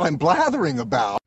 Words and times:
what 0.00 0.08
I'm 0.08 0.16
blathering 0.16 0.80
about. 0.80 1.18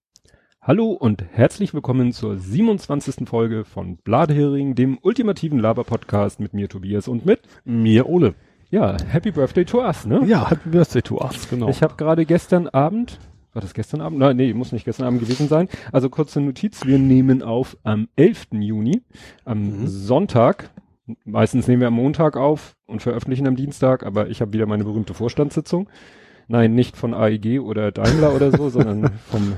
Hallo 0.61 0.91
und 0.91 1.23
herzlich 1.31 1.73
willkommen 1.75 2.11
zur 2.11 2.37
27. 2.37 3.27
Folge 3.29 3.65
von 3.65 3.97
Bladhering, 3.97 4.73
dem 4.73 4.97
ultimativen 5.01 5.59
Laber-Podcast 5.59 6.39
mit 6.39 6.53
mir 6.53 6.69
Tobias 6.69 7.07
und 7.07 7.23
mit 7.25 7.41
mir 7.65 8.09
Ole. 8.09 8.33
Ja, 8.71 8.97
Happy 9.07 9.29
Birthday 9.29 9.63
to 9.65 9.83
us, 9.83 10.05
ne? 10.05 10.23
Ja, 10.25 10.49
Happy 10.49 10.69
Birthday 10.69 11.03
to 11.03 11.23
us, 11.23 11.47
genau. 11.49 11.69
Ich 11.69 11.83
habe 11.83 11.95
gerade 11.97 12.25
gestern 12.25 12.67
Abend, 12.67 13.19
war 13.53 13.61
das 13.61 13.75
gestern 13.75 14.01
Abend? 14.01 14.17
Nein, 14.17 14.37
nee, 14.37 14.53
muss 14.53 14.71
nicht 14.71 14.85
gestern 14.85 15.05
Abend 15.05 15.19
gewesen 15.19 15.47
sein. 15.47 15.69
Also 15.91 16.09
kurze 16.09 16.41
Notiz, 16.41 16.83
wir 16.85 16.97
nehmen 16.97 17.43
auf 17.43 17.77
am 17.83 18.07
11. 18.15 18.47
Juni, 18.53 19.03
am 19.45 19.81
mhm. 19.81 19.87
Sonntag. 19.87 20.71
Meistens 21.25 21.67
nehmen 21.67 21.81
wir 21.81 21.89
am 21.89 21.95
Montag 21.95 22.37
auf 22.37 22.75
und 22.87 23.03
veröffentlichen 23.03 23.45
am 23.45 23.55
Dienstag, 23.55 24.03
aber 24.03 24.29
ich 24.29 24.41
habe 24.41 24.53
wieder 24.53 24.65
meine 24.65 24.85
berühmte 24.85 25.13
Vorstandssitzung. 25.13 25.87
Nein, 26.47 26.75
nicht 26.75 26.97
von 26.97 27.13
AEG 27.13 27.59
oder 27.59 27.91
Daimler 27.91 28.35
oder 28.35 28.51
so, 28.51 28.69
sondern 28.69 29.11
vom 29.29 29.53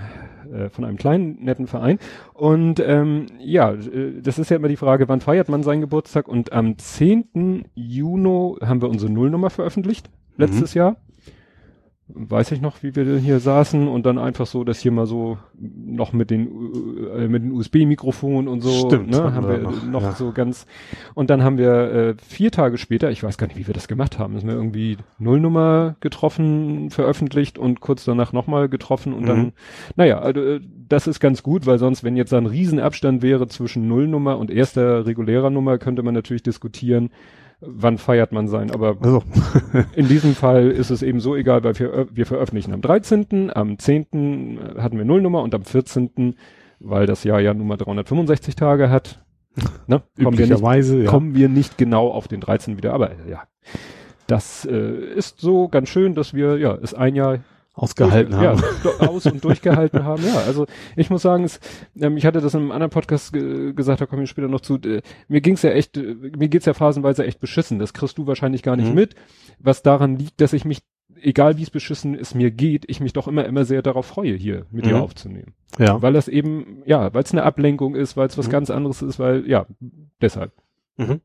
äh, 0.51 0.69
von 0.69 0.85
einem 0.85 0.97
kleinen 0.97 1.43
netten 1.43 1.67
Verein. 1.67 1.99
Und 2.33 2.79
ähm, 2.79 3.27
ja, 3.39 3.73
äh, 3.73 4.21
das 4.21 4.39
ist 4.39 4.49
ja 4.49 4.57
immer 4.57 4.67
die 4.67 4.77
Frage, 4.77 5.07
wann 5.07 5.21
feiert 5.21 5.49
man 5.49 5.63
seinen 5.63 5.81
Geburtstag? 5.81 6.27
Und 6.27 6.53
am 6.53 6.77
10. 6.77 7.65
Juni 7.73 8.57
haben 8.61 8.81
wir 8.81 8.89
unsere 8.89 9.11
Nullnummer 9.11 9.49
veröffentlicht, 9.49 10.09
letztes 10.37 10.75
mhm. 10.75 10.79
Jahr 10.79 10.97
weiß 12.07 12.51
ich 12.51 12.61
noch, 12.61 12.83
wie 12.83 12.95
wir 12.95 13.03
denn 13.03 13.17
hier 13.17 13.39
saßen 13.39 13.87
und 13.87 14.05
dann 14.05 14.19
einfach 14.19 14.45
so, 14.45 14.63
dass 14.63 14.79
hier 14.79 14.91
mal 14.91 15.07
so 15.07 15.39
noch 15.57 16.13
mit 16.13 16.29
den 16.29 16.47
äh, 17.15 17.27
mit 17.27 17.41
den 17.41 17.51
USB-Mikrofon 17.51 18.47
und 18.47 18.61
so, 18.61 18.87
Stimmt, 18.87 19.09
ne, 19.09 19.33
haben 19.33 19.47
wir 19.47 19.57
noch, 19.57 19.85
noch 19.85 20.01
ja. 20.03 20.11
so 20.11 20.31
ganz 20.31 20.67
und 21.15 21.31
dann 21.31 21.43
haben 21.43 21.57
wir 21.57 21.71
äh, 21.71 22.15
vier 22.23 22.51
Tage 22.51 22.77
später, 22.77 23.09
ich 23.09 23.23
weiß 23.23 23.39
gar 23.39 23.47
nicht, 23.47 23.57
wie 23.57 23.65
wir 23.65 23.73
das 23.73 23.87
gemacht 23.87 24.19
haben, 24.19 24.37
sind 24.37 24.47
wir 24.47 24.55
irgendwie 24.55 24.97
Nullnummer 25.17 25.95
getroffen, 25.99 26.91
veröffentlicht 26.91 27.57
und 27.57 27.79
kurz 27.79 28.05
danach 28.05 28.33
nochmal 28.33 28.69
getroffen 28.69 29.11
und 29.11 29.23
mhm. 29.23 29.27
dann, 29.27 29.53
naja, 29.95 30.19
also, 30.19 30.41
äh, 30.41 30.61
das 30.87 31.07
ist 31.07 31.19
ganz 31.19 31.41
gut, 31.41 31.65
weil 31.65 31.79
sonst, 31.79 32.03
wenn 32.03 32.15
jetzt 32.15 32.33
ein 32.35 32.45
Riesenabstand 32.45 33.23
wäre 33.23 33.47
zwischen 33.47 33.87
Nullnummer 33.87 34.37
und 34.37 34.51
erster 34.51 35.07
regulärer 35.07 35.49
Nummer, 35.49 35.79
könnte 35.79 36.03
man 36.03 36.13
natürlich 36.13 36.43
diskutieren, 36.43 37.09
wann 37.61 37.97
feiert 37.97 38.31
man 38.31 38.47
sein. 38.47 38.71
Aber 38.71 38.97
also. 39.01 39.23
in 39.95 40.07
diesem 40.07 40.35
Fall 40.35 40.69
ist 40.71 40.89
es 40.89 41.01
eben 41.01 41.19
so 41.19 41.35
egal, 41.35 41.63
weil 41.63 41.77
wir, 41.79 42.07
wir 42.11 42.25
veröffentlichen 42.25 42.73
am 42.73 42.81
13., 42.81 43.51
am 43.53 43.77
10. 43.79 44.59
hatten 44.77 44.97
wir 44.97 45.05
Nullnummer 45.05 45.41
und 45.41 45.55
am 45.55 45.63
14., 45.63 46.35
weil 46.79 47.05
das 47.05 47.23
Jahr 47.23 47.39
ja 47.39 47.53
Nummer 47.53 47.77
365 47.77 48.55
Tage 48.55 48.89
hat, 48.89 49.23
ne, 49.87 50.03
kommen, 50.21 50.37
wir 50.37 50.47
nicht, 50.47 50.89
ja. 50.91 51.09
kommen 51.09 51.35
wir 51.35 51.49
nicht 51.49 51.77
genau 51.77 52.09
auf 52.09 52.27
den 52.27 52.41
13. 52.41 52.77
wieder. 52.77 52.93
Aber 52.93 53.11
ja, 53.27 53.43
das 54.27 54.65
äh, 54.65 55.13
ist 55.15 55.39
so 55.39 55.67
ganz 55.67 55.89
schön, 55.89 56.15
dass 56.15 56.33
wir, 56.33 56.57
ja, 56.57 56.73
ist 56.73 56.93
ein 56.93 57.15
Jahr 57.15 57.39
ausgehalten 57.75 58.31
durch, 58.31 58.43
haben. 58.43 58.63
Ja, 58.83 59.07
aus 59.07 59.25
und 59.25 59.43
durchgehalten 59.43 60.03
haben. 60.03 60.25
Ja, 60.25 60.37
also 60.37 60.65
ich 60.95 61.09
muss 61.09 61.21
sagen, 61.21 61.43
es, 61.43 61.59
ähm, 61.99 62.17
ich 62.17 62.25
hatte 62.25 62.41
das 62.41 62.53
in 62.53 62.61
einem 62.61 62.71
anderen 62.71 62.91
Podcast 62.91 63.33
ge 63.33 63.73
gesagt, 63.73 64.01
da 64.01 64.05
komme 64.05 64.23
ich 64.23 64.29
später 64.29 64.47
noch 64.47 64.61
zu. 64.61 64.75
Äh, 64.75 65.01
mir 65.27 65.41
ging's 65.41 65.61
ja 65.61 65.71
echt, 65.71 65.97
äh, 65.97 66.15
mir 66.37 66.47
geht's 66.47 66.65
ja 66.65 66.73
phasenweise 66.73 67.25
echt 67.25 67.39
beschissen. 67.39 67.79
Das 67.79 67.93
kriegst 67.93 68.17
du 68.17 68.27
wahrscheinlich 68.27 68.63
gar 68.63 68.75
nicht 68.75 68.89
mhm. 68.89 68.95
mit, 68.95 69.15
was 69.59 69.83
daran 69.83 70.17
liegt, 70.17 70.41
dass 70.41 70.53
ich 70.53 70.65
mich 70.65 70.81
egal 71.21 71.57
wie 71.57 71.63
es 71.63 71.69
beschissen 71.69 72.15
es 72.15 72.35
mir 72.35 72.51
geht, 72.51 72.85
ich 72.87 72.99
mich 72.99 73.13
doch 73.13 73.27
immer, 73.27 73.45
immer 73.45 73.65
sehr 73.65 73.81
darauf 73.81 74.05
freue, 74.05 74.33
hier 74.33 74.65
mit 74.71 74.85
mhm. 74.85 74.89
dir 74.89 75.01
aufzunehmen. 75.01 75.53
Ja. 75.77 76.01
Weil 76.01 76.13
das 76.13 76.27
eben, 76.27 76.83
ja, 76.85 77.13
weil 77.13 77.23
es 77.23 77.31
eine 77.31 77.43
Ablenkung 77.43 77.95
ist, 77.95 78.15
weil 78.15 78.27
es 78.27 78.37
was 78.37 78.47
mhm. 78.47 78.51
ganz 78.51 78.69
anderes 78.69 79.01
ist, 79.01 79.19
weil, 79.19 79.47
ja, 79.47 79.65
deshalb. 80.21 80.51
Mhm. 80.97 81.21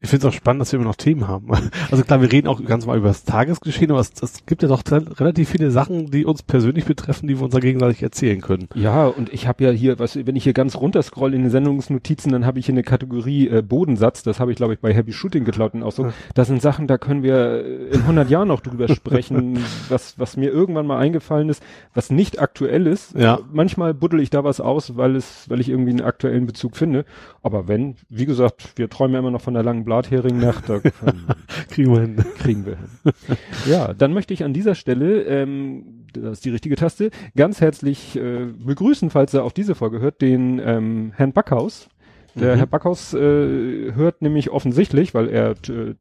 Ich 0.00 0.10
finde 0.10 0.28
es 0.28 0.32
auch 0.32 0.36
spannend, 0.36 0.60
dass 0.60 0.70
wir 0.70 0.78
immer 0.78 0.88
noch 0.88 0.96
Themen 0.96 1.26
haben. 1.26 1.48
Also 1.90 2.04
klar, 2.04 2.20
wir 2.20 2.30
reden 2.30 2.48
auch 2.48 2.62
ganz 2.64 2.84
mal 2.86 2.98
über 2.98 3.08
das 3.08 3.24
Tagesgeschehen, 3.24 3.90
aber 3.90 4.00
es, 4.00 4.12
es 4.20 4.44
gibt 4.44 4.62
ja 4.62 4.68
doch 4.68 4.82
relativ 4.90 5.48
viele 5.48 5.70
Sachen, 5.70 6.10
die 6.10 6.26
uns 6.26 6.42
persönlich 6.42 6.84
betreffen, 6.84 7.26
die 7.26 7.38
wir 7.38 7.44
uns 7.44 7.54
da 7.54 7.60
gegenseitig 7.60 8.02
erzählen 8.02 8.40
können. 8.42 8.68
Ja, 8.74 9.06
und 9.06 9.32
ich 9.32 9.48
habe 9.48 9.64
ja 9.64 9.70
hier, 9.70 9.98
was, 9.98 10.14
wenn 10.14 10.36
ich 10.36 10.44
hier 10.44 10.52
ganz 10.52 10.76
runter 10.76 11.02
scroll 11.02 11.32
in 11.34 11.42
den 11.42 11.50
Sendungsnotizen, 11.50 12.30
dann 12.30 12.44
habe 12.44 12.58
ich 12.58 12.66
hier 12.66 12.74
eine 12.74 12.82
Kategorie 12.82 13.48
äh, 13.48 13.62
Bodensatz, 13.62 14.22
das 14.22 14.38
habe 14.38 14.50
ich 14.52 14.56
glaube 14.58 14.74
ich 14.74 14.80
bei 14.80 14.92
Happy 14.92 15.12
Shooting 15.12 15.44
geklaut 15.44 15.72
und 15.74 15.82
auch 15.82 15.92
so. 15.92 16.04
Ja. 16.04 16.12
Das 16.34 16.48
sind 16.48 16.60
Sachen, 16.60 16.86
da 16.86 16.98
können 16.98 17.22
wir 17.22 17.90
in 17.90 18.00
100 18.02 18.28
Jahren 18.28 18.48
noch 18.48 18.60
drüber 18.60 18.88
sprechen, 18.88 19.58
was, 19.88 20.18
was 20.18 20.36
mir 20.36 20.50
irgendwann 20.50 20.86
mal 20.86 20.98
eingefallen 20.98 21.48
ist, 21.48 21.62
was 21.94 22.10
nicht 22.10 22.40
aktuell 22.40 22.86
ist. 22.86 23.14
Ja. 23.16 23.40
Manchmal 23.50 23.94
buddel 23.94 24.20
ich 24.20 24.30
da 24.30 24.44
was 24.44 24.60
aus, 24.60 24.96
weil 24.96 25.16
es, 25.16 25.48
weil 25.48 25.60
ich 25.60 25.70
irgendwie 25.70 25.90
einen 25.90 26.02
aktuellen 26.02 26.44
Bezug 26.44 26.76
finde. 26.76 27.06
Aber 27.42 27.66
wenn, 27.66 27.96
wie 28.10 28.26
gesagt, 28.26 28.72
wir 28.76 28.90
träumen 28.90 29.14
ja 29.14 29.20
immer 29.20 29.30
noch 29.30 29.40
von 29.40 29.54
der 29.54 29.62
langen 29.62 29.87
Blathering-Nacht. 29.88 30.64
kriegen 31.70 31.94
wir 31.94 32.00
hin. 32.02 32.16
Kriegen 32.38 32.66
wir 32.66 32.76
hin. 32.76 33.16
ja, 33.66 33.94
dann 33.94 34.12
möchte 34.12 34.34
ich 34.34 34.44
an 34.44 34.52
dieser 34.52 34.74
Stelle, 34.74 35.22
ähm, 35.22 36.04
das 36.12 36.32
ist 36.32 36.44
die 36.44 36.50
richtige 36.50 36.76
Taste, 36.76 37.10
ganz 37.34 37.62
herzlich 37.62 38.16
äh, 38.16 38.46
begrüßen, 38.46 39.08
falls 39.08 39.32
er 39.32 39.44
auf 39.44 39.54
diese 39.54 39.74
Folge 39.74 40.00
hört, 40.00 40.20
den 40.20 40.60
ähm, 40.62 41.12
Herrn 41.16 41.32
Backhaus. 41.32 41.88
Der 42.34 42.54
mhm. 42.54 42.58
Herr 42.58 42.66
Backhaus 42.66 43.14
äh, 43.14 43.92
hört 43.94 44.20
nämlich 44.20 44.50
offensichtlich, 44.50 45.14
weil 45.14 45.28
er 45.28 45.54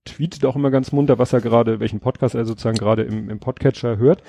tweetet 0.03 0.45
auch 0.45 0.57
immer 0.57 0.69
ganz 0.69 0.91
munter, 0.91 1.17
was 1.17 1.31
er 1.31 1.39
gerade, 1.39 1.79
welchen 1.79 2.01
Podcast 2.01 2.35
er 2.35 2.43
sozusagen 2.43 2.77
gerade 2.77 3.03
im, 3.03 3.29
im 3.29 3.39
Podcatcher 3.39 3.97
hört, 3.97 4.21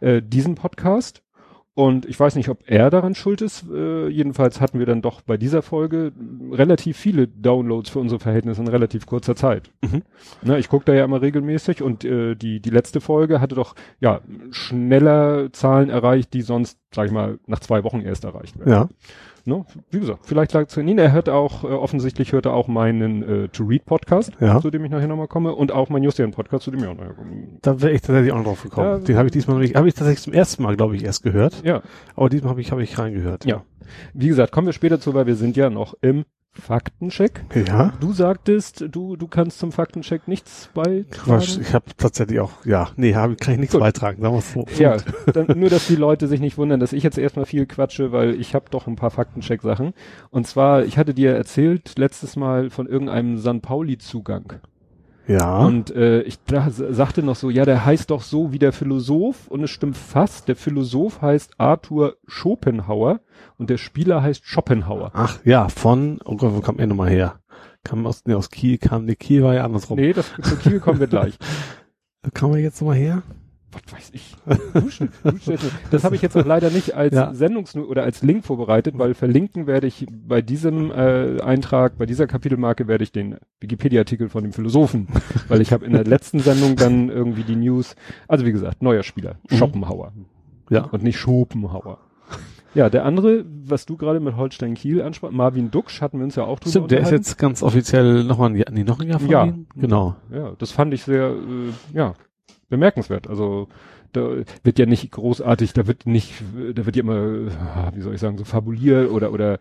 äh, 0.00 0.20
diesen 0.22 0.54
Podcast 0.54 1.22
und 1.76 2.06
ich 2.06 2.18
weiß 2.18 2.36
nicht, 2.36 2.48
ob 2.48 2.60
er 2.64 2.88
daran 2.88 3.14
schuld 3.14 3.42
ist. 3.42 3.66
Äh, 3.70 4.08
jedenfalls 4.08 4.62
hatten 4.62 4.78
wir 4.78 4.86
dann 4.86 5.02
doch 5.02 5.20
bei 5.20 5.36
dieser 5.36 5.60
Folge 5.60 6.10
relativ 6.50 6.96
viele 6.96 7.28
Downloads 7.28 7.90
für 7.90 7.98
unsere 7.98 8.18
Verhältnisse 8.18 8.62
in 8.62 8.68
relativ 8.68 9.04
kurzer 9.04 9.36
Zeit. 9.36 9.70
Mhm. 9.82 10.00
Na, 10.40 10.56
ich 10.56 10.70
gucke 10.70 10.86
da 10.86 10.94
ja 10.94 11.04
immer 11.04 11.20
regelmäßig 11.20 11.82
und 11.82 12.02
äh, 12.02 12.34
die, 12.34 12.60
die 12.60 12.70
letzte 12.70 13.02
Folge 13.02 13.42
hatte 13.42 13.56
doch 13.56 13.74
ja 14.00 14.22
schneller 14.52 15.52
Zahlen 15.52 15.90
erreicht, 15.90 16.32
die 16.32 16.40
sonst, 16.40 16.78
sag 16.94 17.08
ich 17.08 17.12
mal, 17.12 17.38
nach 17.46 17.60
zwei 17.60 17.84
Wochen 17.84 18.00
erst 18.00 18.24
erreicht 18.24 18.58
werden. 18.58 18.72
Ja. 18.72 18.88
Ne? 19.46 19.64
Wie 19.90 20.00
gesagt, 20.00 20.26
vielleicht 20.26 20.52
lag 20.52 20.66
es 20.66 20.76
an 20.76 20.88
ihn. 20.88 20.98
Er 20.98 21.12
hört 21.12 21.28
auch, 21.28 21.62
äh, 21.62 21.68
offensichtlich 21.68 22.32
hört 22.32 22.46
er 22.46 22.54
auch 22.54 22.66
meinen 22.66 23.22
äh, 23.22 23.48
To 23.48 23.62
Read 23.64 23.84
Podcast, 23.84 24.32
ja. 24.40 24.60
zu 24.60 24.70
dem 24.70 24.84
ich 24.84 24.90
nachher 24.90 25.06
nochmal 25.06 25.28
komme, 25.28 25.54
und 25.54 25.70
auch 25.70 25.88
meinen 25.88 26.02
Justian 26.02 26.32
Podcast, 26.32 26.64
zu 26.64 26.72
dem 26.72 26.80
ich 26.80 26.86
auch 26.86 26.96
nachher 26.96 27.14
komme. 27.14 27.58
Da 27.62 27.80
wäre 27.80 27.92
ich 27.92 28.00
tatsächlich 28.00 28.32
auch 28.32 28.38
noch 28.38 28.44
drauf 28.44 28.62
gekommen. 28.64 28.86
Ja, 28.86 28.98
Den 28.98 29.16
habe 29.16 29.26
ich 29.26 29.32
diesmal 29.32 29.56
noch 29.56 29.62
nicht, 29.62 29.76
habe 29.76 29.86
ich 29.86 29.94
tatsächlich 29.94 30.22
zum 30.22 30.32
ersten 30.32 30.64
Mal, 30.64 30.76
glaube 30.76 30.96
ich, 30.96 31.04
erst 31.04 31.22
gehört. 31.22 31.62
Ja. 31.64 31.82
Aber 32.16 32.28
diesmal 32.28 32.50
habe 32.50 32.60
ich, 32.60 32.72
habe 32.72 32.82
ich 32.82 32.98
reingehört. 32.98 33.44
Ja. 33.44 33.62
Wie 34.14 34.26
gesagt, 34.26 34.50
kommen 34.50 34.66
wir 34.66 34.72
später 34.72 34.98
zu, 34.98 35.14
weil 35.14 35.26
wir 35.26 35.36
sind 35.36 35.56
ja 35.56 35.70
noch 35.70 35.94
im 36.00 36.24
Faktencheck. 36.60 37.44
Ja. 37.66 37.92
Du 38.00 38.12
sagtest, 38.12 38.84
du, 38.90 39.16
du 39.16 39.28
kannst 39.28 39.58
zum 39.58 39.72
Faktencheck 39.72 40.26
nichts 40.28 40.70
beitragen. 40.74 41.04
Quatsch, 41.10 41.58
ich 41.60 41.74
habe 41.74 41.84
tatsächlich 41.96 42.40
auch, 42.40 42.64
ja, 42.64 42.88
nee, 42.96 43.14
hab, 43.14 43.38
kann 43.40 43.54
ich 43.54 43.60
nichts 43.60 43.72
Gut. 43.72 43.80
beitragen, 43.80 44.22
sagen 44.22 44.34
wir 44.34 44.40
so. 44.40 44.66
Ja, 44.78 44.96
dann, 45.32 45.58
nur, 45.58 45.70
dass 45.70 45.86
die 45.86 45.96
Leute 45.96 46.28
sich 46.28 46.40
nicht 46.40 46.58
wundern, 46.58 46.80
dass 46.80 46.92
ich 46.92 47.02
jetzt 47.02 47.18
erstmal 47.18 47.46
viel 47.46 47.66
quatsche, 47.66 48.12
weil 48.12 48.34
ich 48.40 48.54
habe 48.54 48.66
doch 48.70 48.86
ein 48.86 48.96
paar 48.96 49.10
Faktencheck-Sachen. 49.10 49.92
Und 50.30 50.46
zwar, 50.46 50.84
ich 50.84 50.98
hatte 50.98 51.14
dir 51.14 51.34
erzählt 51.34 51.98
letztes 51.98 52.36
Mal 52.36 52.70
von 52.70 52.86
irgendeinem 52.86 53.38
San 53.38 53.60
Pauli-Zugang. 53.60 54.60
Ja. 55.28 55.58
Und 55.58 55.90
äh, 55.90 56.22
ich 56.22 56.38
sagte 56.68 57.22
noch 57.22 57.36
so, 57.36 57.50
ja, 57.50 57.64
der 57.64 57.84
heißt 57.84 58.10
doch 58.10 58.22
so 58.22 58.52
wie 58.52 58.58
der 58.58 58.72
Philosoph 58.72 59.48
und 59.48 59.62
es 59.64 59.70
stimmt 59.70 59.96
fast. 59.96 60.48
Der 60.48 60.56
Philosoph 60.56 61.20
heißt 61.20 61.54
Arthur 61.58 62.16
Schopenhauer 62.26 63.20
und 63.58 63.70
der 63.70 63.78
Spieler 63.78 64.22
heißt 64.22 64.46
Schopenhauer. 64.46 65.10
Ach 65.14 65.38
ja, 65.44 65.68
von, 65.68 66.20
oh 66.24 66.36
Gott, 66.36 66.54
wo 66.54 66.60
kam 66.60 66.78
er 66.78 66.86
nochmal 66.86 67.10
her? 67.10 67.40
Kam 67.82 68.06
aus, 68.06 68.22
nee, 68.26 68.34
aus 68.34 68.50
Kiel, 68.50 68.78
kam, 68.78 69.04
nee, 69.04 69.16
Kiel 69.16 69.42
war 69.42 69.54
ja 69.54 69.64
andersrum. 69.64 69.98
Nee, 69.98 70.12
das, 70.12 70.32
zu 70.42 70.56
Kiel 70.56 70.80
kommen 70.80 71.00
wir 71.00 71.06
gleich. 71.06 71.38
kam 72.34 72.52
er 72.52 72.58
jetzt 72.58 72.80
nochmal 72.80 72.96
her? 72.96 73.22
Was 73.84 73.92
weiß 73.92 74.10
ich. 74.12 74.36
das 75.90 76.04
habe 76.04 76.14
ich 76.16 76.22
jetzt 76.22 76.36
auch 76.36 76.44
leider 76.44 76.70
nicht 76.70 76.94
als 76.94 77.14
ja. 77.14 77.30
Sendungs- 77.32 77.76
oder 77.76 78.02
als 78.02 78.22
Link 78.22 78.44
vorbereitet, 78.44 78.98
weil 78.98 79.14
verlinken 79.14 79.66
werde 79.66 79.86
ich 79.86 80.06
bei 80.10 80.42
diesem 80.42 80.90
äh, 80.90 81.40
Eintrag, 81.40 81.98
bei 81.98 82.06
dieser 82.06 82.26
Kapitelmarke 82.26 82.88
werde 82.88 83.04
ich 83.04 83.12
den 83.12 83.36
Wikipedia-Artikel 83.60 84.28
von 84.28 84.42
dem 84.42 84.52
Philosophen, 84.52 85.08
weil 85.48 85.60
ich 85.60 85.72
habe 85.72 85.84
in 85.84 85.92
der 85.92 86.04
letzten 86.04 86.40
Sendung 86.40 86.76
dann 86.76 87.08
irgendwie 87.08 87.42
die 87.42 87.56
News, 87.56 87.96
also 88.28 88.46
wie 88.46 88.52
gesagt, 88.52 88.82
neuer 88.82 89.02
Spieler, 89.02 89.36
mhm. 89.50 89.56
Schopenhauer. 89.56 90.12
Ja. 90.70 90.84
Und 90.84 91.02
nicht 91.02 91.18
Schopenhauer. 91.18 91.98
Ja, 92.74 92.90
der 92.90 93.06
andere, 93.06 93.46
was 93.64 93.86
du 93.86 93.96
gerade 93.96 94.20
mit 94.20 94.36
Holstein 94.36 94.74
Kiel 94.74 95.00
ansprachst, 95.00 95.34
Marvin 95.34 95.70
Duksch, 95.70 96.02
hatten 96.02 96.18
wir 96.18 96.24
uns 96.24 96.36
ja 96.36 96.44
auch 96.44 96.58
drüber 96.58 96.70
Stimmt, 96.70 96.90
der 96.90 97.00
ist 97.00 97.10
jetzt 97.10 97.38
ganz 97.38 97.62
offiziell 97.62 98.22
nochmal 98.22 98.50
ein 98.50 98.56
Jahr, 98.56 98.66
nee, 98.70 98.84
noch 98.84 99.00
ein 99.00 99.08
Jahr 99.08 99.18
von 99.18 99.30
ja, 99.30 99.44
ihm? 99.46 99.66
Genau. 99.76 100.16
Ja, 100.30 100.52
das 100.58 100.72
fand 100.72 100.92
ich 100.92 101.02
sehr, 101.02 101.30
äh, 101.30 101.96
ja, 101.96 102.12
bemerkenswert. 102.68 103.28
Also 103.28 103.68
da 104.12 104.36
wird 104.62 104.78
ja 104.78 104.86
nicht 104.86 105.10
großartig, 105.12 105.72
da 105.72 105.86
wird 105.86 106.06
nicht, 106.06 106.32
da 106.74 106.86
wird 106.86 106.96
ja 106.96 107.02
immer, 107.02 107.50
ah, 107.60 107.92
wie 107.94 108.00
soll 108.00 108.14
ich 108.14 108.20
sagen, 108.20 108.38
so 108.38 108.44
fabuliert 108.44 109.10
oder 109.10 109.32
oder 109.32 109.58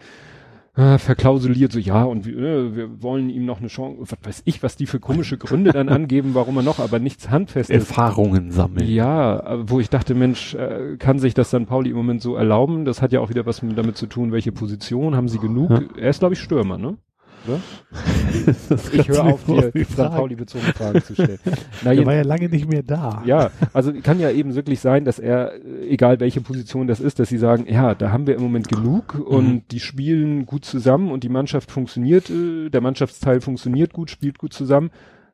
äh, 0.75 0.97
verklausuliert, 0.97 1.71
so 1.71 1.79
ja, 1.79 2.03
und 2.03 2.25
wir, 2.25 2.37
äh, 2.37 2.75
wir 2.75 3.01
wollen 3.01 3.29
ihm 3.29 3.45
noch 3.45 3.59
eine 3.59 3.69
Chance, 3.69 3.97
was 4.01 4.17
weiß 4.21 4.41
ich, 4.43 4.61
was 4.61 4.75
die 4.75 4.87
für 4.87 4.99
komische 4.99 5.37
Gründe 5.37 5.71
dann 5.71 5.87
angeben, 5.87 6.31
warum 6.33 6.57
er 6.57 6.63
noch, 6.63 6.79
aber 6.79 6.99
nichts 6.99 7.29
handfestes. 7.29 7.73
Erfahrungen 7.73 8.51
sammeln. 8.51 8.85
Ja, 8.85 9.57
wo 9.69 9.79
ich 9.79 9.89
dachte, 9.89 10.15
Mensch, 10.15 10.53
äh, 10.55 10.97
kann 10.97 11.19
sich 11.19 11.33
das 11.33 11.49
dann 11.49 11.65
Pauli 11.65 11.91
im 11.91 11.95
Moment 11.95 12.21
so 12.21 12.35
erlauben? 12.35 12.83
Das 12.83 13.01
hat 13.01 13.13
ja 13.13 13.21
auch 13.21 13.29
wieder 13.29 13.45
was 13.45 13.61
damit 13.75 13.95
zu 13.95 14.07
tun, 14.07 14.33
welche 14.33 14.51
Position, 14.51 15.15
haben 15.15 15.29
sie 15.29 15.39
genug? 15.39 15.69
Ja. 15.69 15.81
Er 15.97 16.09
ist, 16.09 16.19
glaube 16.19 16.33
ich, 16.33 16.41
Stürmer, 16.41 16.77
ne? 16.77 16.97
Ne? 17.47 17.59
Ich 18.91 19.07
höre 19.07 19.23
auf, 19.25 19.43
dir 19.45 19.71
die 19.71 19.83
St. 19.83 19.93
Frage. 19.93 20.15
Pauli 20.15 20.35
bezogene 20.35 20.73
Fragen 20.73 21.01
zu 21.01 21.13
stellen. 21.13 21.39
Na, 21.83 21.91
jeden- 21.93 22.05
war 22.05 22.13
ja 22.13 22.23
lange 22.23 22.49
nicht 22.49 22.69
mehr 22.69 22.83
da. 22.83 23.23
ja, 23.25 23.51
also 23.73 23.93
kann 24.03 24.19
ja 24.19 24.29
eben 24.31 24.55
wirklich 24.55 24.79
sein, 24.79 25.05
dass 25.05 25.19
er, 25.19 25.53
äh, 25.53 25.87
egal 25.89 26.19
welche 26.19 26.41
Position 26.41 26.87
das 26.87 26.99
ist, 26.99 27.19
dass 27.19 27.29
sie 27.29 27.37
sagen, 27.37 27.65
ja, 27.69 27.95
da 27.95 28.11
haben 28.11 28.27
wir 28.27 28.35
im 28.35 28.41
Moment 28.41 28.67
genug 28.67 29.15
und 29.15 29.63
die 29.71 29.79
spielen 29.79 30.45
gut 30.45 30.65
zusammen 30.65 31.11
und 31.11 31.23
die 31.23 31.29
Mannschaft 31.29 31.71
funktioniert, 31.71 32.29
äh, 32.29 32.69
der 32.69 32.81
Mannschaftsteil 32.81 33.41
funktioniert 33.41 33.93
gut, 33.93 34.09
spielt 34.09 34.37
gut 34.37 34.53
zusammen. 34.53 34.91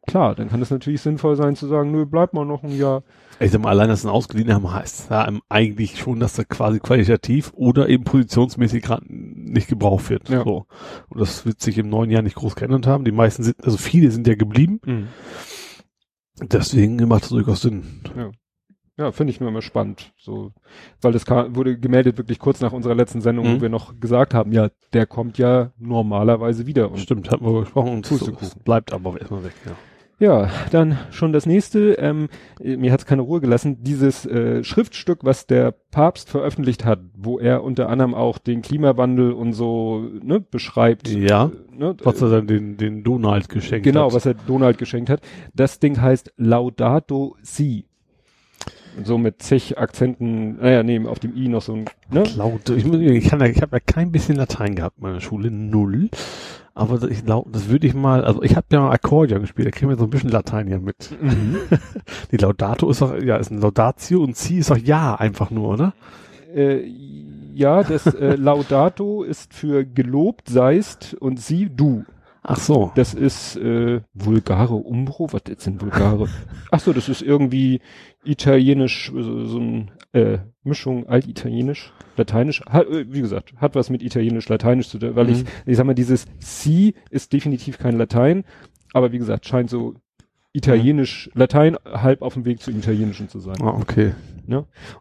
Klar, 0.07 0.33
dann 0.35 0.49
kann 0.49 0.61
es 0.61 0.71
natürlich 0.71 0.99
sinnvoll 1.01 1.35
sein 1.35 1.55
zu 1.55 1.67
sagen, 1.67 1.91
nö, 1.91 2.05
bleib 2.05 2.33
mal 2.33 2.43
noch 2.45 2.63
ein 2.63 2.75
Jahr. 2.75 3.03
Ich 3.39 3.51
sag 3.51 3.61
mal, 3.61 3.69
allein, 3.69 3.87
dass 3.87 4.01
sie 4.01 4.07
einen 4.07 4.15
ausgeliehen 4.15 4.51
haben, 4.53 4.71
heißt 4.73 5.11
ja 5.11 5.29
eigentlich 5.47 5.99
schon, 5.99 6.19
dass 6.19 6.37
er 6.39 6.45
quasi 6.45 6.79
qualitativ 6.79 7.51
oder 7.55 7.87
eben 7.87 8.03
positionsmäßig 8.03 8.81
gerade 8.83 9.05
nicht 9.07 9.67
gebraucht 9.67 10.09
wird. 10.09 10.27
Ja. 10.29 10.43
So. 10.43 10.65
Und 11.09 11.21
das 11.21 11.45
wird 11.45 11.61
sich 11.61 11.77
im 11.77 11.89
neuen 11.89 12.09
Jahr 12.09 12.23
nicht 12.23 12.35
groß 12.35 12.55
geändert 12.55 12.87
haben. 12.87 13.05
Die 13.05 13.11
meisten 13.11 13.43
sind, 13.43 13.63
also 13.63 13.77
viele 13.77 14.09
sind 14.11 14.27
ja 14.27 14.33
geblieben. 14.35 15.07
Deswegen 16.41 16.95
macht 17.07 17.23
es 17.23 17.29
durchaus 17.29 17.61
Sinn. 17.61 18.01
Ja, 18.97 19.11
finde 19.11 19.31
ich 19.31 19.39
nur 19.39 19.49
immer 19.49 19.61
spannend. 19.61 20.13
So, 20.17 20.51
weil 21.01 21.11
das 21.11 21.25
kam, 21.25 21.55
wurde 21.55 21.77
gemeldet 21.79 22.17
wirklich 22.17 22.39
kurz 22.39 22.59
nach 22.61 22.73
unserer 22.73 22.95
letzten 22.95 23.21
Sendung, 23.21 23.47
Mhm. 23.47 23.57
wo 23.57 23.61
wir 23.61 23.69
noch 23.69 23.99
gesagt 23.99 24.33
haben, 24.33 24.51
ja, 24.51 24.69
der 24.93 25.05
kommt 25.05 25.37
ja 25.37 25.71
normalerweise 25.77 26.65
wieder. 26.67 26.95
Stimmt, 26.97 27.31
hatten 27.31 27.45
wir 27.45 27.61
gesprochen 27.61 27.93
und 27.93 28.07
Pustekuchen. 28.07 28.61
bleibt 28.63 28.93
aber 28.93 29.19
erstmal 29.19 29.43
weg. 29.43 29.53
Ja. 29.65 29.71
Ja, 30.21 30.51
dann 30.69 30.99
schon 31.09 31.33
das 31.33 31.47
nächste. 31.47 31.93
Ähm, 31.93 32.29
äh, 32.63 32.77
mir 32.77 32.91
hat 32.91 32.99
es 32.99 33.05
keine 33.07 33.23
Ruhe 33.23 33.41
gelassen. 33.41 33.77
Dieses 33.81 34.23
äh, 34.27 34.63
Schriftstück, 34.63 35.23
was 35.23 35.47
der 35.47 35.71
Papst 35.71 36.29
veröffentlicht 36.29 36.85
hat, 36.85 36.99
wo 37.17 37.39
er 37.39 37.63
unter 37.63 37.89
anderem 37.89 38.13
auch 38.13 38.37
den 38.37 38.61
Klimawandel 38.61 39.31
und 39.31 39.53
so 39.53 40.07
ne, 40.21 40.39
beschreibt. 40.39 41.07
Ja. 41.07 41.45
Äh, 41.45 41.75
ne, 41.75 41.95
Was 42.03 42.21
er 42.21 42.29
dann 42.29 42.45
den, 42.45 42.77
den 42.77 43.03
Donald 43.03 43.49
geschenkt 43.49 43.83
genau, 43.83 44.05
hat. 44.05 44.13
was 44.13 44.27
er 44.27 44.35
Donald 44.35 44.77
geschenkt 44.77 45.09
hat. 45.09 45.21
Das 45.55 45.79
Ding 45.79 45.99
heißt 45.99 46.33
Laudato 46.37 47.35
Si. 47.41 47.85
So 49.03 49.17
mit 49.17 49.41
zig 49.41 49.79
Akzenten, 49.79 50.57
naja, 50.57 50.83
nee, 50.83 51.03
auf 51.07 51.17
dem 51.17 51.35
I 51.35 51.47
noch 51.47 51.63
so 51.63 51.73
ein, 51.73 51.85
ne? 52.11 52.25
Laut, 52.35 52.69
ich, 52.69 52.85
ich, 52.85 53.29
kann 53.29 53.41
ich 53.41 53.61
habe 53.61 53.77
ja 53.77 53.79
kein 53.79 54.11
bisschen 54.11 54.35
Latein 54.35 54.75
gehabt 54.75 54.97
in 54.97 55.03
meiner 55.03 55.21
Schule, 55.21 55.49
null. 55.49 56.09
Aber 56.73 57.09
ich 57.09 57.25
glaub, 57.25 57.51
das 57.51 57.67
würde 57.67 57.85
ich 57.85 57.93
mal, 57.93 58.23
also 58.23 58.41
ich 58.43 58.55
habe 58.55 58.67
ja 58.71 58.79
mal 58.79 58.91
Akkordeon 58.91 59.41
gespielt, 59.41 59.67
da 59.67 59.71
kriegen 59.71 59.89
wir 59.89 59.97
so 59.97 60.05
ein 60.05 60.09
bisschen 60.09 60.29
Latein 60.29 60.67
ja 60.69 60.79
mit. 60.79 61.11
Mhm. 61.21 61.57
Die 62.31 62.37
Laudato 62.37 62.89
ist 62.89 63.01
doch, 63.01 63.13
ja, 63.21 63.35
ist 63.35 63.51
ein 63.51 63.59
Laudatio 63.59 64.23
und 64.23 64.37
Si 64.37 64.59
ist 64.59 64.69
doch 64.69 64.77
Ja 64.77 65.15
einfach 65.15 65.51
nur, 65.51 65.69
oder? 65.69 65.93
Äh, 66.55 66.85
ja, 67.53 67.83
das 67.83 68.05
äh, 68.05 68.35
Laudato 68.35 69.23
ist 69.23 69.53
für 69.53 69.85
gelobt 69.85 70.47
seist 70.47 71.13
und 71.15 71.39
sie 71.39 71.69
du. 71.69 72.05
Ach 72.43 72.57
so. 72.57 72.91
Das 72.95 73.13
ist 73.13 73.55
äh, 73.57 74.01
vulgare 74.13 74.73
Umbro. 74.75 75.31
Was 75.31 75.43
ist 75.47 75.67
denn 75.67 75.79
vulgare? 75.79 76.27
Ach 76.71 76.79
so, 76.79 76.91
das 76.91 77.07
ist 77.07 77.21
irgendwie 77.21 77.81
italienisch, 78.23 79.11
so, 79.13 79.45
so 79.45 79.59
ein 79.59 79.91
äh, 80.13 80.39
Mischung 80.63 81.07
altitalienisch, 81.07 81.93
lateinisch. 82.17 82.61
Hat, 82.69 82.87
äh, 82.87 83.05
wie 83.11 83.21
gesagt, 83.21 83.53
hat 83.57 83.75
was 83.75 83.89
mit 83.89 84.03
italienisch, 84.03 84.49
lateinisch 84.49 84.89
zu 84.89 84.99
tun, 84.99 85.15
weil 85.15 85.29
ich, 85.29 85.43
Mhm. 85.43 85.47
ich 85.65 85.77
sag 85.77 85.85
mal, 85.85 85.93
dieses 85.95 86.25
si 86.39 86.95
ist 87.09 87.33
definitiv 87.33 87.77
kein 87.77 87.97
Latein, 87.97 88.43
aber 88.93 89.11
wie 89.11 89.17
gesagt, 89.17 89.45
scheint 89.45 89.69
so 89.69 89.95
italienisch, 90.53 91.29
Latein 91.33 91.77
halb 91.85 92.21
auf 92.21 92.33
dem 92.33 92.43
Weg 92.45 92.61
zum 92.61 92.77
Italienischen 92.77 93.29
zu 93.29 93.39
sein. 93.39 93.55
Ah, 93.61 93.77
okay. 93.79 94.13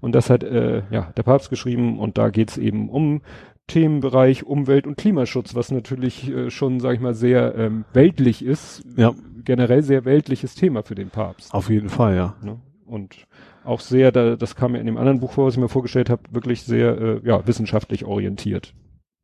Und 0.01 0.15
das 0.15 0.31
hat 0.31 0.45
äh, 0.45 0.83
ja 0.93 1.13
der 1.17 1.25
Papst 1.25 1.51
geschrieben 1.51 1.99
und 1.99 2.19
da 2.19 2.31
geht's 2.31 2.57
eben 2.57 2.89
um 2.89 3.23
Themenbereich 3.67 4.45
Umwelt 4.45 4.87
und 4.87 4.97
Klimaschutz, 4.97 5.57
was 5.57 5.73
natürlich 5.73 6.31
äh, 6.31 6.51
schon, 6.51 6.79
sag 6.79 6.95
ich 6.95 7.01
mal, 7.01 7.15
sehr 7.15 7.57
ähm, 7.57 7.85
weltlich 7.93 8.45
ist. 8.45 8.85
Ja. 8.97 9.13
Generell 9.45 9.83
sehr 9.83 10.05
weltliches 10.05 10.55
Thema 10.55 10.85
für 10.85 10.95
den 10.95 11.11
Papst. 11.11 11.53
Auf 11.53 11.69
jeden 11.69 11.89
Fall, 11.89 12.15
ja. 12.15 12.37
Ne? 12.43 12.61
Und 12.87 13.27
auch 13.65 13.81
sehr, 13.81 14.13
da, 14.13 14.37
das 14.37 14.57
kam 14.57 14.75
ja 14.75 14.81
in 14.81 14.87
dem 14.87 14.97
anderen 14.97 15.21
Buch 15.21 15.33
vor, 15.33 15.47
was 15.47 15.55
ich 15.55 15.61
mir 15.61 15.69
vorgestellt 15.69 16.11
habe, 16.11 16.23
wirklich 16.31 16.63
sehr 16.63 16.99
äh, 16.99 17.21
ja, 17.25 17.47
wissenschaftlich 17.47 18.05
orientiert. 18.05 18.75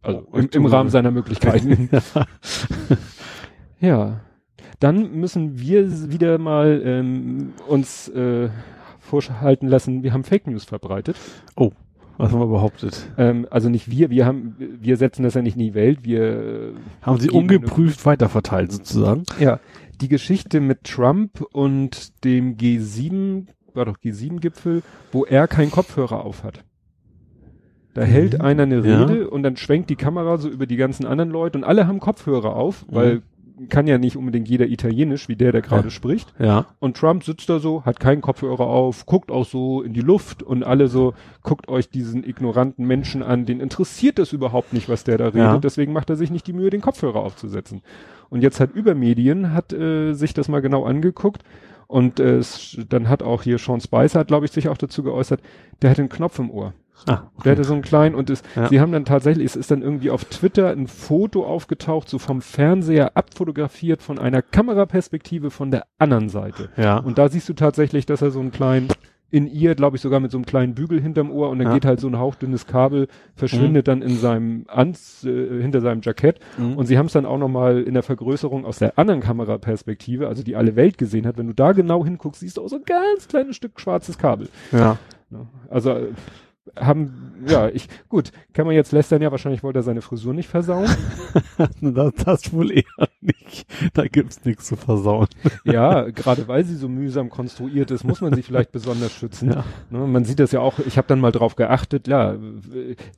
Also 0.02 0.26
Oh, 0.30 0.36
im, 0.38 0.48
im 0.52 0.66
Rahmen 0.66 0.90
seiner 0.90 1.10
Möglichkeiten. 1.10 1.88
ja. 3.80 4.20
Dann 4.78 5.12
müssen 5.12 5.58
wir 5.58 6.12
wieder 6.12 6.38
mal 6.38 6.82
ähm, 6.84 7.54
uns 7.66 8.08
äh, 8.08 8.50
vorhalten 9.00 9.68
lassen, 9.68 10.02
wir 10.02 10.12
haben 10.12 10.24
Fake 10.24 10.46
News 10.46 10.64
verbreitet. 10.64 11.16
Was 12.18 12.32
haben 12.32 12.40
wir 12.40 12.46
behauptet? 12.46 13.08
Ähm, 13.18 13.46
also 13.50 13.68
nicht 13.68 13.90
wir, 13.90 14.10
wir 14.10 14.26
haben, 14.26 14.56
wir 14.58 14.96
setzen 14.96 15.22
das 15.22 15.34
ja 15.34 15.42
nicht 15.42 15.56
in 15.56 15.62
die 15.62 15.74
Welt, 15.74 16.00
wir 16.02 16.72
Haben 17.02 17.20
sie 17.20 17.30
ungeprüft 17.30 18.04
weiterverteilt 18.04 18.72
sozusagen? 18.72 19.24
ja 19.38 19.60
die 20.00 20.08
Geschichte 20.08 20.60
mit 20.60 20.84
Trump 20.84 21.42
und 21.52 22.24
dem 22.24 22.56
G7, 22.56 23.46
war 23.76 23.84
doch 23.84 23.98
G7-Gipfel, 23.98 24.82
wo 25.12 25.24
er 25.24 25.46
keinen 25.48 25.70
Kopfhörer 25.70 26.24
auf 26.24 26.42
hat. 26.44 26.64
Da 27.94 28.02
hält 28.02 28.40
einer 28.40 28.64
eine 28.64 28.78
Mhm. 28.78 28.84
Ja. 28.84 29.04
Rede 29.04 29.30
und 29.30 29.42
dann 29.42 29.56
schwenkt 29.56 29.88
die 29.88 29.96
Kamera 29.96 30.36
so 30.38 30.48
über 30.48 30.66
die 30.66 30.76
ganzen 30.76 31.06
anderen 31.06 31.30
Leute 31.30 31.56
und 31.58 31.64
alle 31.64 31.86
haben 31.86 32.00
Kopfhörer 32.00 32.54
auf, 32.54 32.84
weil 32.88 33.22
kann 33.70 33.86
ja 33.86 33.96
nicht 33.96 34.18
unbedingt 34.18 34.48
jeder 34.50 34.66
Italienisch, 34.66 35.30
wie 35.30 35.34
der, 35.36 35.50
der 35.50 35.62
gerade 35.62 35.84
Ja. 35.84 35.90
spricht. 35.90 36.34
Ja. 36.38 36.66
Und 36.78 36.98
Trump 36.98 37.24
sitzt 37.24 37.48
da 37.48 37.58
so, 37.58 37.86
hat 37.86 37.98
keinen 38.00 38.20
Kopfhörer 38.20 38.66
auf, 38.66 39.06
guckt 39.06 39.30
auch 39.30 39.46
so 39.46 39.80
in 39.80 39.94
die 39.94 40.02
Luft 40.02 40.42
und 40.42 40.62
alle 40.62 40.88
so, 40.88 41.14
guckt 41.42 41.66
euch 41.68 41.88
diesen 41.88 42.22
ignoranten 42.22 42.86
Menschen 42.86 43.22
an, 43.22 43.46
den 43.46 43.60
interessiert 43.60 44.18
das 44.18 44.34
überhaupt 44.34 44.74
nicht, 44.74 44.90
was 44.90 45.04
der 45.04 45.16
da 45.16 45.24
redet, 45.28 45.40
Ja. 45.40 45.56
deswegen 45.58 45.94
macht 45.94 46.10
er 46.10 46.16
sich 46.16 46.30
nicht 46.30 46.46
die 46.46 46.52
Mühe, 46.52 46.68
den 46.68 46.82
Kopfhörer 46.82 47.20
aufzusetzen. 47.20 47.80
Und 48.28 48.42
jetzt 48.42 48.60
hat 48.60 48.74
Übermedien, 48.74 49.54
hat 49.54 49.72
äh, 49.72 50.12
sich 50.12 50.34
das 50.34 50.48
mal 50.48 50.60
genau 50.60 50.84
angeguckt 50.84 51.42
und 51.86 52.20
äh, 52.20 52.36
es, 52.38 52.78
dann 52.88 53.08
hat 53.08 53.22
auch 53.22 53.42
hier 53.42 53.58
Sean 53.58 53.80
Spicer, 53.80 54.24
glaube 54.24 54.46
ich 54.46 54.52
sich 54.52 54.68
auch 54.68 54.76
dazu 54.78 55.02
geäußert, 55.02 55.40
der 55.82 55.90
hat 55.90 55.98
einen 55.98 56.08
Knopf 56.08 56.38
im 56.38 56.50
Ohr. 56.50 56.72
Ah, 57.06 57.24
Der 57.44 57.52
hatte 57.52 57.64
so 57.64 57.74
einen 57.74 57.82
kleinen 57.82 58.14
und 58.14 58.30
es, 58.30 58.42
Ja. 58.56 58.68
sie 58.68 58.80
haben 58.80 58.90
dann 58.90 59.04
tatsächlich, 59.04 59.44
es 59.44 59.54
ist 59.54 59.70
dann 59.70 59.82
irgendwie 59.82 60.08
auf 60.10 60.24
Twitter 60.24 60.70
ein 60.70 60.86
Foto 60.86 61.44
aufgetaucht, 61.44 62.08
so 62.08 62.18
vom 62.18 62.40
Fernseher 62.40 63.18
abfotografiert 63.18 64.02
von 64.02 64.18
einer 64.18 64.40
Kameraperspektive 64.40 65.50
von 65.50 65.70
der 65.70 65.84
anderen 65.98 66.30
Seite. 66.30 66.70
ja. 66.78 66.96
Und 66.96 67.18
da 67.18 67.28
siehst 67.28 67.48
du 67.50 67.52
tatsächlich, 67.52 68.06
dass 68.06 68.22
er 68.22 68.30
so 68.30 68.40
einen 68.40 68.50
kleinen, 68.50 68.88
in 69.36 69.46
ihr, 69.46 69.74
glaube 69.74 69.96
ich, 69.96 70.02
sogar 70.02 70.18
mit 70.20 70.30
so 70.30 70.38
einem 70.38 70.46
kleinen 70.46 70.74
Bügel 70.74 70.98
hinterm 70.98 71.30
Ohr 71.30 71.50
und 71.50 71.58
dann 71.58 71.68
Ja. 71.68 71.74
geht 71.74 71.84
halt 71.84 72.00
so 72.00 72.08
ein 72.08 72.18
hauchdünnes 72.18 72.66
Kabel, 72.66 73.06
verschwindet 73.34 73.86
dann 73.86 74.00
in 74.00 74.16
seinem 74.16 74.64
Anz, 74.66 75.24
äh, 75.24 75.60
hinter 75.60 75.82
seinem 75.82 76.00
Jackett. 76.02 76.40
Mhm. 76.56 76.78
Und 76.78 76.86
sie 76.86 76.96
haben 76.96 77.04
es 77.06 77.12
dann 77.12 77.26
auch 77.26 77.36
nochmal 77.36 77.82
in 77.82 77.92
der 77.92 78.02
Vergrößerung 78.02 78.64
aus 78.64 78.78
der 78.78 78.98
anderen 78.98 79.20
Kameraperspektive, 79.20 80.26
also 80.26 80.42
die 80.42 80.56
alle 80.56 80.74
Welt 80.74 80.96
gesehen 80.96 81.26
hat. 81.26 81.36
Wenn 81.36 81.48
du 81.48 81.52
da 81.52 81.72
genau 81.72 82.02
hinguckst, 82.04 82.40
siehst 82.40 82.56
du 82.56 82.62
auch 82.62 82.68
so 82.68 82.76
ein 82.76 82.84
ganz 82.86 83.28
kleines 83.28 83.56
Stück 83.56 83.78
schwarzes 83.78 84.16
Kabel. 84.16 84.48
ja. 84.72 84.96
Ne? 85.28 85.44
Also 85.68 85.90
äh, 85.90 86.06
haben, 86.78 87.34
ja, 87.46 87.68
ich, 87.68 87.88
gut, 88.08 88.32
kann 88.52 88.66
man 88.66 88.74
jetzt 88.74 88.92
lästern, 88.92 89.22
ja, 89.22 89.30
wahrscheinlich 89.30 89.62
wollte 89.62 89.80
er 89.80 89.82
seine 89.82 90.02
Frisur 90.02 90.34
nicht 90.34 90.48
versauen. 90.48 90.88
Das, 91.80 92.12
das 92.14 92.52
wohl 92.52 92.70
eher 92.70 93.08
nicht. 93.20 93.66
Da 93.94 94.06
gibt's 94.06 94.44
nichts 94.44 94.66
zu 94.66 94.76
versauen. 94.76 95.28
ja, 95.64 96.02
gerade 96.10 96.48
weil 96.48 96.64
sie 96.64 96.74
so 96.74 96.88
mühsam 96.88 97.30
konstruiert 97.30 97.90
ist, 97.90 98.04
muss 98.04 98.20
man 98.20 98.34
sie 98.34 98.42
vielleicht 98.42 98.72
besonders 98.72 99.12
schützen. 99.12 99.52
Ja. 99.52 99.64
Ne, 99.90 100.06
man 100.06 100.24
sieht 100.24 100.40
das 100.40 100.52
ja 100.52 100.60
auch, 100.60 100.78
ich 100.78 100.98
habe 100.98 101.08
dann 101.08 101.20
mal 101.20 101.32
drauf 101.32 101.56
geachtet, 101.56 102.08
ja, 102.08 102.36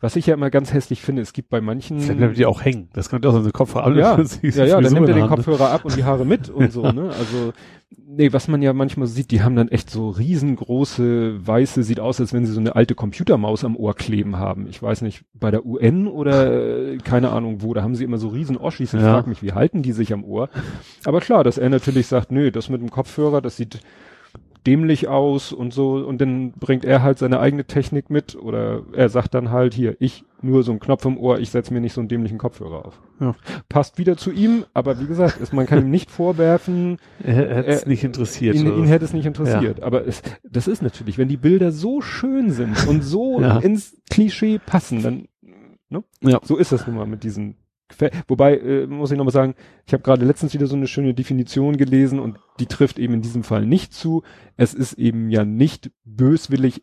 was 0.00 0.16
ich 0.16 0.26
ja 0.26 0.34
immer 0.34 0.50
ganz 0.50 0.72
hässlich 0.72 1.00
finde, 1.02 1.22
es 1.22 1.32
gibt 1.32 1.48
bei 1.48 1.60
manchen. 1.60 2.06
Dann 2.06 2.16
bleibt 2.18 2.36
die 2.36 2.46
auch 2.46 2.64
hängen. 2.64 2.88
Das 2.92 3.08
könnte 3.08 3.28
auch 3.28 3.32
so 3.32 3.38
eine 3.38 3.50
Kopfhörer 3.50 3.96
ja, 3.96 4.22
Sie 4.24 4.48
ist 4.48 4.58
ja, 4.58 4.64
ja, 4.64 4.80
dann 4.80 4.92
nimmt 4.92 5.08
er 5.08 5.14
den 5.14 5.24
Hand, 5.24 5.36
Kopfhörer 5.36 5.70
ab 5.70 5.84
und 5.84 5.96
die 5.96 6.04
Haare 6.04 6.24
mit 6.24 6.48
und 6.50 6.72
so, 6.72 6.90
ne? 6.90 7.10
Also, 7.18 7.52
nee, 7.96 8.32
was 8.32 8.48
man 8.48 8.62
ja 8.62 8.72
manchmal 8.72 9.06
sieht, 9.06 9.30
die 9.30 9.42
haben 9.42 9.56
dann 9.56 9.68
echt 9.68 9.90
so 9.90 10.10
riesengroße, 10.10 11.46
weiße, 11.46 11.82
sieht 11.82 12.00
aus, 12.00 12.20
als 12.20 12.32
wenn 12.32 12.44
sie 12.46 12.52
so 12.52 12.60
eine 12.60 12.76
alte 12.76 12.94
Computermaus 12.94 13.64
am 13.64 13.76
Ohr 13.76 13.94
kleben 13.94 14.36
haben. 14.36 14.66
Ich 14.68 14.82
weiß 14.82 15.02
nicht, 15.02 15.24
bei 15.34 15.50
der 15.50 15.64
UN 15.64 16.06
oder 16.06 16.92
äh, 16.92 16.98
keine 16.98 17.30
Ahnung 17.30 17.62
wo, 17.62 17.74
da 17.74 17.82
haben 17.82 17.94
sie 17.94 18.04
immer 18.04 18.18
so 18.18 18.28
riesen 18.28 18.56
Oschis. 18.56 18.94
Ich 18.94 19.00
Ja. 19.00 19.14
frage 19.14 19.28
mich, 19.28 19.42
wie 19.42 19.52
halten 19.52 19.82
die 19.82 19.92
sich 19.92 20.12
am 20.12 20.24
Ohr? 20.24 20.48
Aber 21.04 21.20
klar, 21.20 21.44
dass 21.44 21.58
er 21.58 21.68
natürlich 21.70 22.06
sagt, 22.06 22.30
nö, 22.32 22.50
das 22.50 22.68
mit 22.68 22.80
dem 22.80 22.90
Kopfhörer, 22.90 23.40
das 23.40 23.56
sieht 23.56 23.80
dämlich 24.66 25.08
aus 25.08 25.52
und 25.52 25.72
so 25.72 25.94
und 25.96 26.20
dann 26.20 26.52
bringt 26.52 26.84
er 26.84 27.02
halt 27.02 27.18
seine 27.18 27.40
eigene 27.40 27.64
Technik 27.64 28.10
mit 28.10 28.34
oder 28.36 28.82
er 28.92 29.08
sagt 29.08 29.34
dann 29.34 29.50
halt 29.50 29.74
hier, 29.74 29.96
ich 30.00 30.24
nur 30.40 30.62
so 30.62 30.70
einen 30.72 30.80
Knopf 30.80 31.04
im 31.04 31.18
Ohr, 31.18 31.38
ich 31.40 31.50
setze 31.50 31.72
mir 31.74 31.80
nicht 31.80 31.92
so 31.92 32.00
einen 32.00 32.08
dämlichen 32.08 32.38
Kopfhörer 32.38 32.84
auf. 32.86 33.00
Ja. 33.20 33.34
Passt 33.68 33.98
wieder 33.98 34.16
zu 34.16 34.30
ihm, 34.30 34.64
aber 34.72 35.00
wie 35.00 35.06
gesagt, 35.06 35.40
es, 35.40 35.52
man 35.52 35.66
kann 35.66 35.80
ihm 35.80 35.90
nicht 35.90 36.10
vorwerfen, 36.10 36.98
Er 37.24 37.34
hätte 37.34 37.66
es 37.66 37.86
nicht 37.86 38.04
interessiert. 38.04 38.54
ihn, 38.54 38.66
ihn 38.66 38.84
hätte 38.84 39.04
es 39.04 39.12
nicht 39.12 39.26
interessiert. 39.26 39.82
Aber 39.82 40.06
es, 40.06 40.22
das 40.48 40.68
ist 40.68 40.80
natürlich, 40.82 41.18
wenn 41.18 41.28
die 41.28 41.36
Bilder 41.36 41.72
so 41.72 42.00
schön 42.00 42.50
sind 42.50 42.86
und 42.86 43.02
so 43.02 43.40
Ja. 43.40 43.58
ins 43.58 43.96
Klischee 44.10 44.58
passen, 44.64 45.02
dann 45.02 45.28
ne? 45.88 46.04
Ja. 46.20 46.38
so 46.44 46.56
ist 46.56 46.70
das 46.72 46.86
nun 46.86 46.96
mal 46.96 47.06
mit 47.06 47.24
diesen 47.24 47.56
Wobei, 48.26 48.56
äh, 48.58 48.86
muss 48.86 49.10
ich 49.10 49.16
nochmal 49.18 49.32
sagen, 49.32 49.54
ich 49.86 49.92
habe 49.92 50.02
gerade 50.02 50.24
letztens 50.24 50.54
wieder 50.54 50.66
so 50.66 50.76
eine 50.76 50.86
schöne 50.86 51.14
Definition 51.14 51.76
gelesen 51.76 52.18
und 52.18 52.38
die 52.60 52.66
trifft 52.66 52.98
eben 52.98 53.14
in 53.14 53.22
diesem 53.22 53.42
Fall 53.44 53.66
nicht 53.66 53.92
zu. 53.94 54.22
Es 54.56 54.74
ist 54.74 54.94
eben 54.94 55.30
ja 55.30 55.44
nicht 55.44 55.90
böswillig 56.04 56.82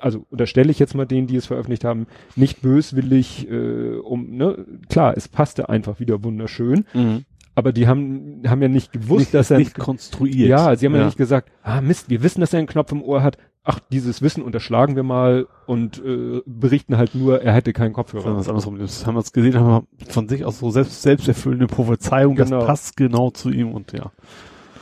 also 0.00 0.24
unterstelle 0.30 0.70
ich 0.70 0.78
jetzt 0.78 0.94
mal 0.94 1.04
denen, 1.04 1.26
die 1.26 1.36
es 1.36 1.44
veröffentlicht 1.44 1.84
haben, 1.84 2.06
nicht 2.36 2.62
böswillig, 2.62 3.50
äh, 3.50 3.96
um, 3.98 4.30
ne, 4.34 4.64
klar, 4.88 5.12
es 5.14 5.28
passte 5.28 5.68
einfach 5.68 6.00
wieder 6.00 6.24
wunderschön, 6.24 6.86
Mhm. 6.94 7.26
aber 7.54 7.70
die 7.70 7.86
haben, 7.86 8.40
haben 8.46 8.62
ja 8.62 8.68
nicht 8.68 8.92
gewusst, 8.92 9.18
Nicht, 9.20 9.34
dass 9.34 9.50
er, 9.50 9.58
nicht 9.58 9.74
konstruiert. 9.78 10.48
ja, 10.48 10.74
sie 10.74 10.86
haben 10.86 10.94
ja. 10.94 11.04
nicht 11.04 11.18
gesagt, 11.18 11.50
ah 11.62 11.82
Mist, 11.82 12.08
wir 12.08 12.22
wissen, 12.22 12.40
dass 12.40 12.54
er 12.54 12.60
einen 12.60 12.66
Knopf 12.66 12.92
im 12.92 13.02
Ohr 13.02 13.22
hat, 13.22 13.36
ach, 13.64 13.80
dieses 13.90 14.22
Wissen 14.22 14.42
unterschlagen 14.42 14.94
wir 14.96 15.02
mal 15.02 15.46
und 15.66 16.02
äh, 16.04 16.42
berichten 16.46 16.96
halt 16.96 17.14
nur, 17.14 17.42
er 17.42 17.52
hätte 17.54 17.72
keinen 17.72 17.92
Kopfhörer. 17.94 18.22
Sondern 18.22 18.38
das 18.40 18.48
andersrum. 18.48 18.78
Das 18.78 19.06
haben 19.06 19.14
wir 19.14 19.20
es 19.20 19.32
gesehen, 19.32 19.54
haben 19.58 19.86
wir 19.98 20.06
von 20.12 20.28
sich 20.28 20.44
aus 20.44 20.58
so 20.58 20.70
selbst, 20.70 21.02
selbsterfüllende 21.02 21.66
Prophezeiung, 21.66 22.34
Genau. 22.36 22.58
das 22.58 22.66
passt 22.66 22.96
genau 22.96 23.30
zu 23.30 23.50
ihm 23.50 23.72
und 23.72 23.92
ja. 23.92 24.12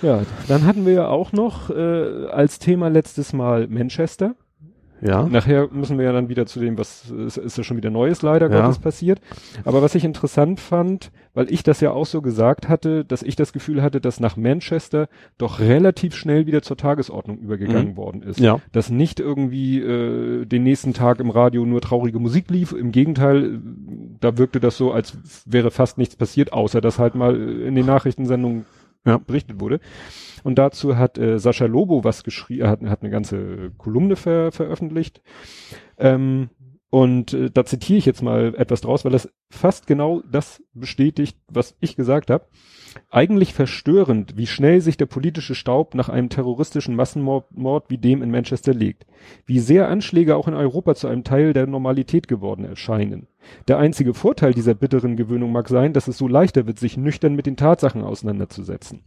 Ja, 0.02 0.22
dann 0.48 0.66
hatten 0.66 0.84
wir 0.84 0.92
ja 0.92 1.06
auch 1.06 1.30
noch 1.32 1.70
äh, 1.70 2.26
als 2.26 2.58
Thema 2.58 2.88
letztes 2.88 3.32
Mal 3.32 3.68
Manchester. 3.68 4.34
Ja. 5.02 5.26
Nachher 5.28 5.68
müssen 5.72 5.98
wir 5.98 6.04
ja 6.04 6.12
dann 6.12 6.28
wieder 6.28 6.46
zu 6.46 6.60
dem, 6.60 6.78
was 6.78 7.10
es 7.10 7.36
ist 7.36 7.58
ja 7.58 7.64
schon 7.64 7.76
wieder 7.76 7.90
Neues 7.90 8.22
leider 8.22 8.48
Ja. 8.50 8.60
Gottes 8.62 8.78
passiert. 8.78 9.20
Aber 9.64 9.82
was 9.82 9.94
ich 9.94 10.04
interessant 10.04 10.60
fand, 10.60 11.10
weil 11.34 11.50
ich 11.52 11.62
das 11.62 11.80
ja 11.80 11.90
auch 11.90 12.06
so 12.06 12.22
gesagt 12.22 12.68
hatte, 12.68 13.04
dass 13.04 13.22
ich 13.22 13.34
das 13.36 13.52
Gefühl 13.52 13.82
hatte, 13.82 14.00
dass 14.00 14.20
nach 14.20 14.36
Manchester 14.36 15.08
doch 15.38 15.58
relativ 15.60 16.14
schnell 16.14 16.46
wieder 16.46 16.62
zur 16.62 16.76
Tagesordnung 16.76 17.38
übergegangen 17.38 17.92
Mhm. 17.92 17.96
worden 17.96 18.22
ist. 18.22 18.38
Ja. 18.38 18.60
Dass 18.70 18.90
nicht 18.90 19.18
irgendwie 19.18 19.80
äh, 19.80 20.44
den 20.44 20.62
nächsten 20.62 20.92
Tag 20.94 21.18
im 21.20 21.30
Radio 21.30 21.64
nur 21.66 21.80
traurige 21.80 22.18
Musik 22.18 22.50
lief. 22.50 22.72
Im 22.72 22.92
Gegenteil, 22.92 23.44
äh, 23.44 23.58
da 24.20 24.38
wirkte 24.38 24.60
das 24.60 24.76
so, 24.76 24.92
als 24.92 25.16
wäre 25.46 25.70
fast 25.70 25.98
nichts 25.98 26.14
passiert, 26.16 26.52
außer 26.52 26.80
dass 26.80 26.98
halt 26.98 27.14
mal 27.14 27.34
äh, 27.34 27.66
in 27.66 27.74
den 27.74 27.86
Nachrichtensendungen 27.86 28.66
Ja. 29.04 29.18
berichtet 29.18 29.60
wurde. 29.60 29.80
Und 30.44 30.58
dazu 30.58 30.96
hat 30.96 31.18
äh, 31.18 31.38
Sascha 31.38 31.66
Lobo 31.66 32.04
was 32.04 32.22
geschrieben, 32.22 32.68
hat, 32.68 32.82
hat 32.82 33.02
eine 33.02 33.10
ganze 33.10 33.72
Kolumne 33.76 34.16
ver 34.16 34.52
veröffentlicht. 34.52 35.22
Ähm, 35.98 36.50
und 36.90 37.32
äh, 37.32 37.50
da 37.50 37.64
zitiere 37.64 37.98
ich 37.98 38.06
jetzt 38.06 38.22
mal 38.22 38.54
etwas 38.54 38.82
draus, 38.82 39.04
weil 39.04 39.12
das 39.12 39.28
fast 39.50 39.86
genau 39.86 40.22
das 40.30 40.62
bestätigt, 40.74 41.38
was 41.48 41.76
ich 41.80 41.96
gesagt 41.96 42.30
habe. 42.30 42.46
Eigentlich 43.10 43.54
verstörend, 43.54 44.36
wie 44.36 44.46
schnell 44.46 44.80
sich 44.80 44.96
der 44.96 45.06
politische 45.06 45.54
Staub 45.54 45.94
nach 45.94 46.08
einem 46.08 46.28
terroristischen 46.28 46.94
Massenmord 46.96 47.50
Mord 47.56 47.90
wie 47.90 47.98
dem 47.98 48.22
in 48.22 48.30
Manchester 48.30 48.74
legt. 48.74 49.06
Wie 49.46 49.58
sehr 49.60 49.88
Anschläge 49.88 50.36
auch 50.36 50.48
in 50.48 50.54
Europa 50.54 50.94
zu 50.94 51.08
einem 51.08 51.24
Teil 51.24 51.52
der 51.52 51.66
Normalität 51.66 52.28
geworden 52.28 52.64
erscheinen. 52.64 53.26
Der 53.68 53.78
einzige 53.78 54.14
Vorteil 54.14 54.52
dieser 54.54 54.74
bitteren 54.74 55.16
Gewöhnung 55.16 55.52
mag 55.52 55.68
sein, 55.68 55.92
dass 55.92 56.08
es 56.08 56.18
so 56.18 56.28
leichter 56.28 56.66
wird, 56.66 56.78
sich 56.78 56.96
nüchtern 56.96 57.34
mit 57.34 57.46
den 57.46 57.56
Tatsachen 57.56 58.02
auseinanderzusetzen. 58.02 59.04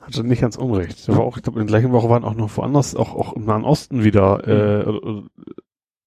Hatte 0.00 0.22
nicht 0.24 0.40
ganz 0.40 0.56
unrecht. 0.56 1.08
Aber 1.08 1.24
auch, 1.24 1.36
ich 1.36 1.42
glaube, 1.42 1.60
in 1.60 1.66
der 1.66 1.78
gleichen 1.80 1.92
Woche 1.92 2.08
waren 2.08 2.24
auch 2.24 2.34
noch 2.34 2.56
woanders, 2.56 2.94
auch, 2.94 3.14
auch 3.14 3.32
im 3.32 3.44
Nahen 3.44 3.64
Osten 3.64 4.04
wieder, 4.04 4.46
äh, 4.46 4.86
oder- 4.86 5.02
oder- 5.02 5.22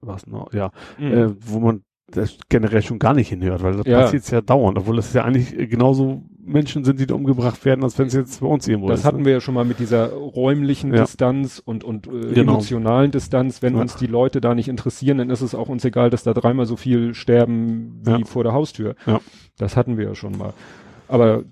was 0.02 0.26
noch, 0.28 0.54
ja, 0.54 0.72
äh, 0.98 1.28
wo 1.42 1.60
man 1.60 1.84
das 2.08 2.38
generell 2.48 2.82
schon 2.82 2.98
gar 2.98 3.14
nicht 3.14 3.30
hinhört, 3.30 3.62
weil 3.62 3.76
das 3.76 3.86
Ja. 3.86 4.02
passiert 4.02 4.32
ja 4.32 4.42
dauernd, 4.42 4.78
obwohl 4.78 4.96
das 4.96 5.14
ja 5.14 5.26
eigentlich 5.26 5.54
äh, 5.58 5.68
genauso 5.68 6.24
Menschen 6.52 6.84
sind, 6.84 7.00
die 7.00 7.08
da 7.08 7.16
umgebracht 7.16 7.64
werden, 7.66 7.84
als 7.84 7.98
wenn 8.00 8.08
es 8.08 8.14
jetzt 8.14 8.42
bei 8.42 8.48
uns 8.48 8.68
irgendwo 8.68 8.90
Das 8.90 9.02
ist. 9.02 9.06
hatten 9.06 9.20
ne? 9.20 9.26
wir 9.26 9.32
ja 9.34 9.42
schon 9.42 9.54
mal 9.54 9.66
mit 9.66 9.80
dieser 9.80 10.12
räumlichen 10.12 10.94
Ja. 10.94 11.02
Distanz 11.04 11.62
und, 11.64 11.84
und 11.84 12.08
äh, 12.08 12.34
Genau. 12.34 12.54
emotionalen 12.54 13.12
Distanz. 13.12 13.62
Wenn 13.62 13.76
Ja. 13.76 13.82
uns 13.82 13.96
die 13.96 14.08
Leute 14.08 14.42
da 14.42 14.56
nicht 14.56 14.68
interessieren, 14.68 15.18
dann 15.20 15.30
ist 15.30 15.42
es 15.42 15.56
auch 15.56 15.70
uns 15.70 15.86
egal, 15.86 16.10
dass 16.10 16.24
da 16.24 16.34
dreimal 16.34 16.66
so 16.66 16.76
viel 16.76 17.14
sterben 17.14 18.02
wie 18.04 18.12
Ja. 18.12 18.26
vor 18.26 18.44
der 18.44 18.54
Haustür. 18.54 18.96
Ja. 19.06 19.20
Das 19.58 19.78
hatten 19.78 19.98
wir 19.98 20.06
ja 20.06 20.16
schon 20.16 20.38
mal. 20.38 20.54
Aber 21.08 21.44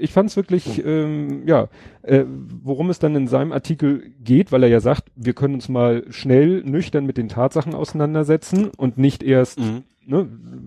ich 0.00 0.12
fand 0.12 0.30
es 0.30 0.36
wirklich, 0.36 0.82
ähm, 0.84 1.42
ja, 1.46 1.68
äh, 2.02 2.24
worum 2.62 2.90
es 2.90 2.98
dann 3.00 3.14
in 3.16 3.26
seinem 3.28 3.52
Artikel 3.52 4.12
geht, 4.22 4.50
weil 4.52 4.62
er 4.62 4.68
ja 4.68 4.80
sagt, 4.80 5.04
wir 5.16 5.32
können 5.34 5.54
uns 5.54 5.68
mal 5.68 6.04
schnell 6.10 6.62
nüchtern 6.64 7.04
mit 7.06 7.16
den 7.18 7.28
Tatsachen 7.28 7.74
auseinandersetzen 7.74 8.70
und 8.76 8.98
nicht 8.98 9.22
erst 9.22 9.58
Mhm. 9.60 9.82
ne, 10.06 10.26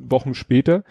Wochen 0.10 0.34
später. 0.36 0.84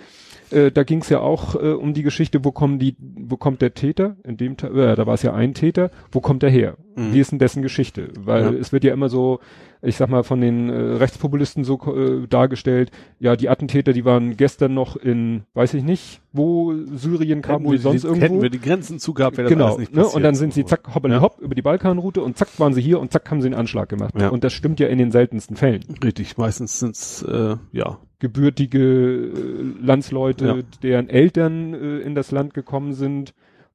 Äh, 0.52 0.71
da 0.71 0.82
ging 0.85 1.00
es 1.00 1.09
ja 1.09 1.21
auch 1.21 1.54
äh, 1.54 1.73
um 1.73 1.94
die 1.94 2.02
Geschichte, 2.02 2.44
wo 2.44 2.52
kommen 2.52 2.78
die, 2.78 2.97
wo 2.99 3.37
kommt 3.37 3.62
der 3.62 3.75
Täter? 3.75 4.16
In 4.25 4.37
dem 4.37 4.56
Ta- 4.56 4.68
äh, 4.68 4.94
da 4.97 5.06
war 5.06 5.14
es 5.14 5.23
ja 5.23 5.32
ein 5.35 5.54
Täter, 5.54 5.90
wo 6.11 6.21
kommt 6.21 6.42
er 6.42 6.50
her? 6.50 6.76
Mhm. 6.97 7.14
Wie 7.14 7.21
ist 7.21 7.32
denn 7.32 7.38
dessen 7.38 7.62
Geschichte? 7.62 8.09
Weil 8.21 8.42
Ja. 8.44 8.50
es 8.52 8.73
wird 8.73 8.85
ja 8.85 8.92
immer 8.92 9.09
so, 9.09 9.40
ich 9.80 9.97
sag 9.97 10.09
mal, 10.11 10.23
von 10.25 10.40
den 10.40 10.68
äh, 10.68 10.75
Rechtspopulisten 10.97 11.64
so 11.64 11.78
äh, 11.97 12.26
dargestellt, 12.28 12.90
ja, 13.18 13.35
die 13.35 13.49
Attentäter, 13.49 13.92
die 13.92 14.04
waren 14.04 14.37
gestern 14.37 14.75
noch 14.75 14.97
in, 14.97 15.42
weiß 15.54 15.75
ich 15.75 15.82
nicht, 15.85 16.21
wo 16.32 16.75
Syrien 16.94 17.42
wir, 17.42 17.78
sonst 17.78 18.02
die, 18.02 18.06
irgendwo. 18.06 18.25
hätten 18.26 18.42
wir 18.42 18.50
die 18.50 18.61
Grenzen 18.61 18.99
zugehabt, 18.99 19.38
wäre 19.38 19.49
das 19.49 19.52
Genau, 19.52 19.66
alles 19.66 19.78
nicht 19.78 19.92
ne? 19.94 20.02
passiert. 20.02 20.16
und 20.16 20.23
dann 20.23 20.35
sind 20.35 20.52
sie 20.54 20.64
zack, 20.66 20.94
hoppel 20.94 21.11
Ja. 21.11 21.21
hopp 21.23 21.40
über 21.40 21.54
die 21.54 21.62
Balkanroute 21.62 22.23
und 22.23 22.37
zack 22.37 22.49
waren 22.59 22.75
sie 22.75 22.82
hier 22.82 23.00
und 23.00 23.11
zack 23.12 23.30
haben 23.30 23.40
sie 23.40 23.47
einen 23.49 23.54
Anschlag 23.54 23.88
gemacht. 23.88 24.14
Ja. 24.21 24.28
Und 24.28 24.44
das 24.44 24.52
stimmt 24.52 24.78
ja 24.80 24.88
in 24.88 24.99
den 24.99 25.11
seltensten 25.12 25.56
Fällen. 25.56 25.82
Richtig, 26.04 26.37
meistens 26.37 26.78
sind's 26.78 27.23
äh, 27.23 27.56
ja. 27.73 27.99
Gebürtige 28.22 28.78
äh, 28.80 29.84
Landsleute, 29.84 30.46
Ja. 30.46 30.56
deren 30.82 31.08
Eltern 31.10 31.74
äh, 31.74 31.98
in 31.98 32.14
das 32.14 32.30
Land 32.30 32.54
gekommen 32.54 32.92
sind, 32.94 33.34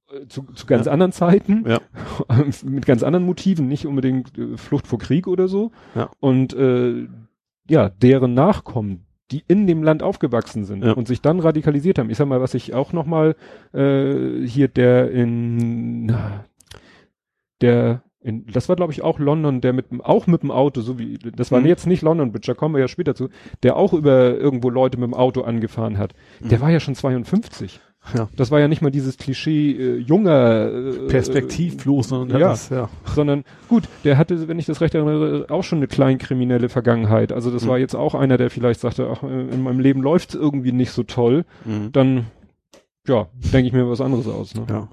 äh, 0.09 0.25
zu, 0.27 0.43
zu 0.55 0.65
ganz 0.65 0.85
Ja. 0.87 0.93
anderen 0.93 1.11
Zeiten, 1.11 1.65
Ja. 1.67 1.81
mit 2.65 2.85
ganz 2.85 3.03
anderen 3.03 3.25
Motiven, 3.25 3.67
nicht 3.67 3.85
unbedingt 3.85 4.37
äh, 4.37 4.55
Flucht 4.57 4.87
vor 4.87 4.99
Krieg 4.99 5.27
oder 5.27 5.47
so. 5.49 5.71
Und 6.21 6.53
äh, 6.53 7.07
ja, 7.69 7.89
deren 7.89 8.33
Nachkommen, 8.33 9.05
die 9.31 9.43
in 9.49 9.67
dem 9.67 9.83
Land 9.83 10.01
aufgewachsen 10.01 10.63
sind 10.63 10.85
Ja. 10.85 10.93
und 10.93 11.09
sich 11.09 11.21
dann 11.21 11.41
radikalisiert 11.41 11.99
haben. 11.99 12.09
Ich 12.09 12.15
sag 12.17 12.27
mal, 12.29 12.39
was 12.39 12.53
ich 12.53 12.73
auch 12.73 12.93
noch 12.93 13.05
mal 13.05 13.35
äh, 13.73 14.45
hier 14.47 14.69
der 14.69 15.11
in 15.11 16.15
der 17.61 18.01
in, 18.27 18.45
das 18.47 18.67
war 18.69 18.75
glaube 18.75 18.91
ich 18.93 19.01
auch 19.01 19.17
London, 19.19 19.61
der 19.61 19.73
mit 19.73 19.85
auch 20.03 20.27
mit 20.27 20.43
dem 20.43 20.51
Auto, 20.51 20.81
so 20.81 20.99
wie 20.99 21.17
das 21.35 21.51
war 21.51 21.61
Mhm. 21.61 21.65
jetzt 21.67 21.87
nicht 21.87 22.01
London 22.03 22.31
Bridge, 22.31 22.47
da 22.47 22.53
kommen 22.53 22.75
wir 22.75 22.81
ja 22.81 22.87
später 22.87 23.15
zu, 23.15 23.29
der 23.63 23.75
auch 23.77 23.93
über 23.93 24.35
irgendwo 24.37 24.69
Leute 24.69 24.97
mit 24.99 25.07
dem 25.07 25.13
Auto 25.13 25.41
angefahren 25.41 25.97
hat. 25.97 26.13
Der 26.41 26.57
Mhm. 26.59 26.61
war 26.61 26.69
ja 26.71 26.79
schon 26.79 26.93
52. 26.95 27.79
Ja. 28.15 28.29
Das 28.37 28.51
war 28.51 28.59
ja 28.61 28.69
nicht 28.69 28.81
mal 28.81 28.89
dieses 28.91 29.17
Klischee 29.17 29.71
äh, 29.71 29.97
junger 29.97 30.71
äh, 30.71 30.91
Perspektivlos, 31.09 32.07
sondern 32.09 32.39
ja. 32.39 32.49
das, 32.49 32.69
ja. 32.69 32.87
sondern 33.03 33.43
gut, 33.67 33.83
der 34.05 34.17
hatte, 34.17 34.47
wenn 34.47 34.59
ich 34.59 34.65
das 34.65 34.79
recht 34.79 34.95
erinnere, 34.95 35.47
auch 35.49 35.63
schon 35.63 35.79
eine 35.79 35.87
kleinkriminelle 35.87 36.69
Vergangenheit. 36.69 37.33
Also 37.33 37.51
das 37.51 37.65
Mhm. 37.65 37.69
war 37.69 37.77
jetzt 37.79 37.95
auch 37.95 38.15
einer, 38.15 38.37
der 38.37 38.49
vielleicht 38.49 38.79
sagte, 38.79 39.09
ach, 39.11 39.23
äh, 39.23 39.27
in 39.49 39.61
meinem 39.61 39.81
Leben 39.81 40.01
läuft's 40.01 40.35
irgendwie 40.35 40.71
nicht 40.71 40.91
so 40.91 41.03
toll. 41.03 41.43
Mhm. 41.65 41.91
Dann, 41.91 42.25
ja, 43.07 43.27
denke 43.53 43.67
ich 43.67 43.73
mir 43.73 43.89
was 43.89 43.99
anderes 43.99 44.27
aus. 44.27 44.55
Ne? 44.55 44.65
Ja. 44.69 44.87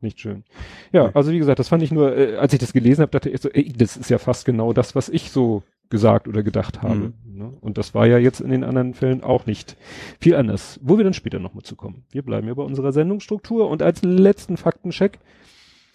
Nicht 0.00 0.20
schön. 0.20 0.44
Ja, 0.92 1.10
also 1.14 1.32
wie 1.32 1.38
gesagt, 1.38 1.58
das 1.58 1.68
fand 1.68 1.82
ich 1.82 1.90
nur, 1.90 2.16
äh, 2.16 2.36
als 2.36 2.52
ich 2.52 2.58
das 2.58 2.72
gelesen 2.72 3.02
habe, 3.02 3.12
dachte 3.12 3.30
ich 3.30 3.40
so, 3.40 3.48
ey, 3.48 3.72
das 3.72 3.96
ist 3.96 4.10
ja 4.10 4.18
fast 4.18 4.44
genau 4.44 4.72
das, 4.72 4.94
was 4.94 5.08
ich 5.08 5.30
so 5.30 5.62
gesagt 5.88 6.28
oder 6.28 6.42
gedacht 6.42 6.82
habe. 6.82 7.12
Ne? 7.24 7.52
Und 7.60 7.78
das 7.78 7.94
war 7.94 8.06
ja 8.06 8.18
jetzt 8.18 8.40
in 8.40 8.50
den 8.50 8.64
anderen 8.64 8.94
Fällen 8.94 9.22
auch 9.22 9.46
nicht 9.46 9.76
viel 10.20 10.34
anders. 10.34 10.80
Wo 10.82 10.96
wir 10.96 11.04
dann 11.04 11.14
später 11.14 11.38
nochmal 11.38 11.62
zu 11.62 11.76
kommen. 11.76 12.04
Wir 12.10 12.22
bleiben 12.22 12.48
ja 12.48 12.54
bei 12.54 12.62
unserer 12.62 12.92
Sendungsstruktur 12.92 13.70
und 13.70 13.82
als 13.82 14.02
letzten 14.02 14.56
Faktencheck 14.56 15.20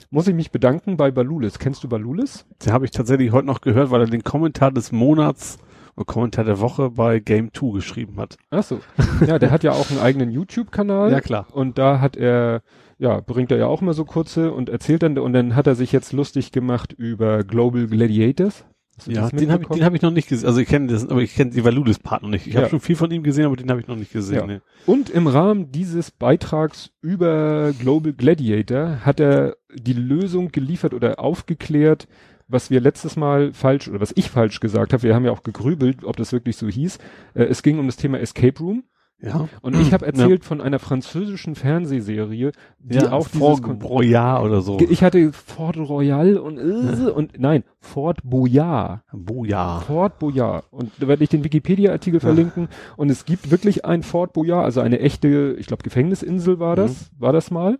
muss 0.10 0.28
ich 0.28 0.34
mich 0.36 0.52
bedanken 0.52 0.98
bei 0.98 1.12
Balulis. 1.12 1.60
Kennst 1.60 1.84
du 1.84 1.90
Balulis? 1.90 2.46
Den 2.66 2.74
habe 2.74 2.86
ich 2.86 2.92
tatsächlich 2.92 3.32
heute 3.32 3.48
noch 3.48 3.62
gehört, 3.62 3.92
weil 3.92 4.02
er 4.02 4.08
den 4.08 4.24
Kommentar 4.24 4.72
des 4.72 4.92
Monats 4.92 5.60
oder 5.96 6.06
Kommentar 6.06 6.46
der 6.46 6.60
Woche 6.60 6.92
bei 6.92 7.20
Game 7.20 7.54
2 7.54 7.74
geschrieben 7.74 8.18
hat. 8.18 8.38
Ach 8.50 8.64
so. 8.64 8.80
Ja, 9.26 9.40
der 9.40 9.52
hat 9.52 9.64
ja 9.64 9.72
auch 9.72 9.90
einen 9.92 10.00
eigenen 10.00 10.32
YouTube-Kanal. 10.32 11.12
klar. 11.22 11.48
Und 11.52 11.78
da 11.78 12.00
hat 12.00 12.16
er, 12.16 12.62
ja, 13.02 13.20
bringt 13.20 13.52
er 13.52 13.58
ja 13.58 13.66
auch 13.66 13.82
immer 13.82 13.94
so 13.94 14.06
kurze 14.06 14.52
und 14.52 14.70
erzählt 14.70 15.02
dann, 15.02 15.18
und 15.18 15.34
dann 15.34 15.56
hat 15.56 15.66
er 15.66 15.74
sich 15.74 15.92
jetzt 15.92 16.14
lustig 16.14 16.52
gemacht 16.52 16.94
über 16.94 17.44
Global 17.44 17.88
Gladiators. 17.88 18.64
Ja, 19.08 19.28
den 19.30 19.52
habe 19.52 19.64
ich, 19.64 19.70
den 19.70 19.84
hab 19.84 19.96
ich 19.96 20.04
noch 20.04 20.12
nicht 20.12 20.30
gesehen. 20.30 20.46
Also 20.48 20.60
ich 20.60 20.68
kenne 20.68 20.86
das, 20.86 21.08
aber 21.10 21.22
ich 21.22 21.34
kenne 21.34 21.50
die 21.50 21.64
Valulis-Partner 21.66 22.30
nicht. 22.30 22.46
Ich 22.46 22.56
habe 22.56 22.66
Ja. 22.66 22.70
schon 22.70 22.80
viel 22.80 22.96
von 22.96 23.10
ihm 23.10 23.24
gesehen, 23.24 23.46
aber 23.46 23.56
den 23.56 23.72
habe 23.72 23.82
ich 23.82 23.88
noch 23.88 23.96
nicht 23.96 24.14
gesehen. 24.14 24.36
Ja. 24.38 24.46
Nee. 24.46 24.60
Und 24.86 25.10
im 25.10 25.26
Rahmen 25.26 25.72
dieses 25.72 26.12
Beitrags 26.12 26.92
über 27.02 27.72
Global 27.80 28.14
Gladiator 28.14 29.04
hat 29.04 29.20
er 29.20 29.56
die 29.74 29.94
Lösung 29.94 30.52
geliefert 30.52 30.94
oder 30.94 31.20
aufgeklärt, 31.20 32.08
was 32.48 32.70
wir 32.70 32.82
letztes 32.82 33.16
Mal 33.16 33.54
falsch 33.54 33.88
oder 33.88 34.00
was 34.02 34.14
ich 34.16 34.30
falsch 34.30 34.60
gesagt 34.60 34.94
habe. 34.94 35.02
Wir 35.02 35.16
haben 35.16 35.26
ja 35.26 35.32
auch 35.32 35.42
gegrübelt, 35.42 36.04
ob 36.04 36.18
das 36.18 36.32
wirklich 36.34 36.58
so 36.58 36.68
hieß. 36.68 37.00
Äh, 37.34 37.46
es 37.46 37.64
ging 37.64 37.80
um 37.80 37.88
das 37.88 37.96
Thema 37.98 38.20
Escape 38.20 38.60
Room. 38.60 38.84
Ja. 39.22 39.48
Und 39.62 39.80
ich 39.80 39.94
habe 39.94 40.06
erzählt 40.06 40.44
von 40.44 40.62
einer 40.62 40.80
französischen 40.80 41.56
Fernsehserie, 41.56 42.52
die 42.80 42.96
ja, 42.96 43.12
auch 43.12 43.28
vor 43.28 43.58
dieses 43.58 43.78
Broyard 43.78 44.44
oder 44.44 44.62
so. 44.62 44.80
Ich 44.80 45.04
hatte 45.04 45.32
Fort 45.32 45.78
Royal 45.78 46.38
und 46.38 46.58
äh, 46.58 47.12
und 47.12 47.40
nein, 47.40 47.64
Fort 47.80 48.20
Boyard. 48.24 49.02
Boyard. 49.14 49.84
Fort 49.84 50.18
Boyard. 50.18 50.66
Und 50.72 50.92
da 51.00 51.08
werde 51.08 51.24
ich 51.24 51.30
den 51.30 51.44
Wikipedia-Artikel 51.44 52.20
verlinken. 52.20 52.68
Und 52.98 53.12
es 53.12 53.26
gibt 53.26 53.52
wirklich 53.52 53.86
ein 53.86 54.02
Fort 54.02 54.34
Boyard, 54.34 54.66
also 54.66 54.82
eine 54.82 55.00
echte, 55.00 55.56
ich 55.60 55.68
glaube, 55.68 55.84
Gefängnisinsel 55.84 56.60
war 56.60 56.76
das, 56.76 57.12
war 57.20 57.34
das 57.34 57.52
mal. 57.52 57.78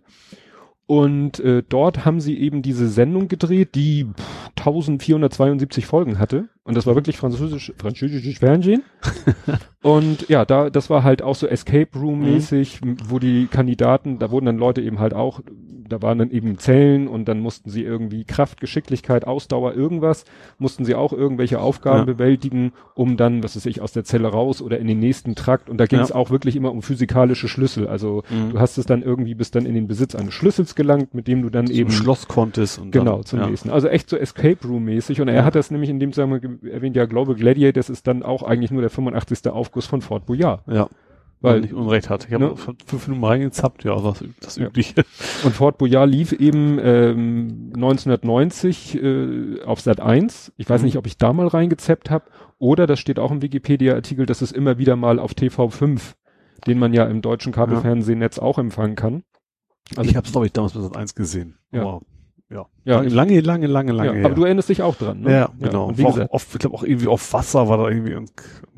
Und 0.86 1.40
äh, 1.40 1.62
dort 1.68 2.04
haben 2.04 2.20
sie 2.20 2.38
eben 2.38 2.60
diese 2.60 2.88
Sendung 2.88 3.28
gedreht, 3.28 3.74
die 3.74 4.04
pff, 4.04 4.41
1472 4.56 5.86
Folgen 5.86 6.18
hatte. 6.18 6.48
Und 6.64 6.76
das 6.76 6.86
war 6.86 6.94
wirklich 6.94 7.16
französisch, 7.16 7.72
französisches 7.76 8.38
Fernsehen. 8.38 8.82
und 9.82 10.28
ja, 10.28 10.44
da, 10.44 10.70
das 10.70 10.90
war 10.90 11.02
halt 11.02 11.22
auch 11.22 11.34
so 11.34 11.46
Escape 11.48 11.98
Room 11.98 12.20
mäßig, 12.20 12.80
m- 12.82 12.96
wo 13.08 13.18
die 13.18 13.46
Kandidaten, 13.48 14.18
da 14.18 14.30
wurden 14.30 14.46
dann 14.46 14.58
Leute 14.58 14.80
eben 14.80 14.98
halt 15.00 15.14
auch 15.14 15.40
da 15.88 16.00
waren 16.00 16.16
dann 16.18 16.30
eben 16.30 16.56
Zellen 16.56 17.06
und 17.06 17.26
dann 17.26 17.40
mussten 17.40 17.68
sie 17.68 17.82
irgendwie 17.84 18.24
Kraft, 18.24 18.62
Geschicklichkeit, 18.62 19.26
Ausdauer, 19.26 19.74
irgendwas, 19.74 20.24
mussten 20.56 20.86
sie 20.86 20.94
auch 20.94 21.12
irgendwelche 21.12 21.60
Aufgaben 21.60 21.98
Ja. 21.98 22.04
bewältigen, 22.14 22.72
um 22.94 23.18
dann, 23.18 23.42
was 23.42 23.56
weiß 23.56 23.66
ich, 23.66 23.82
aus 23.82 23.92
der 23.92 24.02
Zelle 24.02 24.28
raus 24.28 24.62
oder 24.62 24.78
in 24.78 24.86
den 24.86 25.00
nächsten 25.00 25.34
Trakt. 25.34 25.68
Und 25.68 25.76
da 25.76 25.84
ging 25.84 25.98
es 25.98 26.08
Ja. 26.08 26.14
auch 26.14 26.30
wirklich 26.30 26.56
immer 26.56 26.72
um 26.72 26.80
physikalische 26.80 27.46
Schlüssel. 27.46 27.88
Also 27.88 28.22
Mhm. 28.30 28.52
du 28.52 28.58
hast 28.60 28.78
es 28.78 28.86
dann 28.86 29.02
irgendwie 29.02 29.34
bis 29.34 29.50
dann 29.50 29.66
in 29.66 29.74
den 29.74 29.86
Besitz 29.86 30.14
eines 30.14 30.32
Schlüssels 30.32 30.74
gelangt, 30.76 31.12
mit 31.12 31.28
dem 31.28 31.42
du 31.42 31.50
dann 31.50 31.66
Zum 31.66 31.76
eben 31.76 31.90
Schloss 31.90 32.26
konntest 32.26 32.78
und 32.78 32.90
Genau, 32.92 33.16
dann, 33.16 33.24
zum 33.26 33.40
ja. 33.40 33.48
nächsten. 33.50 33.68
Also 33.68 33.88
echt 33.88 34.08
so 34.08 34.16
Escape 34.16 34.41
Room 34.64 34.84
mäßig. 34.84 35.20
Und 35.20 35.28
er 35.28 35.34
Ja. 35.36 35.44
hat 35.44 35.54
das 35.54 35.70
nämlich 35.70 35.90
in 35.90 36.00
dem 36.00 36.12
Zusammenhang 36.12 36.58
erwähnt, 36.62 36.96
ja, 36.96 37.06
Global 37.06 37.34
Gladiator, 37.34 37.72
das 37.72 37.90
ist 37.90 38.06
dann 38.06 38.22
auch 38.22 38.42
eigentlich 38.42 38.70
nur 38.70 38.80
der 38.82 38.90
85. 38.90 39.50
Aufguss 39.52 39.86
von 39.86 40.00
Fort 40.02 40.26
Boyard. 40.26 40.62
Ja. 40.66 40.88
Weil- 41.40 41.62
nicht 41.62 41.72
Unrecht 41.74 42.08
hat. 42.08 42.26
Ich 42.28 42.32
habe 42.34 42.44
Ne? 42.44 42.54
fünf 42.86 43.08
Minuten 43.08 43.24
reingezappt, 43.24 43.82
ja, 43.82 44.00
das, 44.00 44.22
das 44.40 44.56
Ja. 44.56 44.66
übliche. 44.68 44.94
Und 45.44 45.52
Fort 45.54 45.76
Boyard 45.78 46.08
lief 46.08 46.32
eben 46.32 46.78
ähm, 46.80 47.72
1990 47.74 49.02
äh, 49.02 49.62
auf 49.64 49.80
Sat 49.80 50.00
1. 50.00 50.52
Ich 50.56 50.68
weiß 50.70 50.80
Mhm. 50.82 50.86
nicht, 50.86 50.96
ob 50.98 51.06
ich 51.06 51.18
da 51.18 51.32
mal 51.32 51.46
reingezappt 51.48 52.10
habe. 52.10 52.26
Oder 52.58 52.86
das 52.86 53.00
steht 53.00 53.18
auch 53.18 53.32
im 53.32 53.42
Wikipedia-Artikel, 53.42 54.24
dass 54.26 54.40
es 54.42 54.52
immer 54.52 54.78
wieder 54.78 54.94
mal 54.96 55.18
auf 55.18 55.32
TV5, 55.34 56.14
den 56.66 56.78
man 56.78 56.92
ja 56.94 57.04
im 57.06 57.22
deutschen 57.22 57.52
Kabelfernsehnetz 57.52 58.38
auch 58.38 58.58
empfangen 58.58 58.94
kann. 58.94 59.24
Also 59.96 60.08
ich 60.08 60.16
habe 60.16 60.26
es, 60.26 60.32
glaube 60.32 60.46
ich, 60.46 60.52
damals 60.52 60.74
bis 60.74 60.82
Sat 60.84 60.96
1 60.96 61.14
gesehen. 61.16 61.58
Ja. 61.72 61.82
Aber, 61.82 62.00
ja. 62.52 62.66
Ja, 62.84 63.00
lange, 63.00 63.38
ich- 63.38 63.44
lange, 63.46 63.66
lange, 63.68 63.92
lange, 63.92 64.18
ja, 64.20 64.24
aber 64.26 64.34
du 64.34 64.42
erinnerst 64.44 64.68
dich 64.68 64.82
auch 64.82 64.96
dran, 64.96 65.20
ne? 65.20 65.30
ja, 65.32 65.48
genau. 65.60 65.86
Und 65.86 65.98
wie 65.98 66.02
War 66.02 66.10
auch 66.10 66.14
gesagt, 66.14 66.32
oft, 66.32 66.48
ich 66.52 66.58
glaube 66.58 66.74
auch 66.74 66.82
irgendwie 66.82 67.06
auf 67.06 67.32
Wasser 67.32 67.68
war 67.68 67.78
da 67.78 67.88
irgendwie, 67.88 68.16
und, 68.16 68.32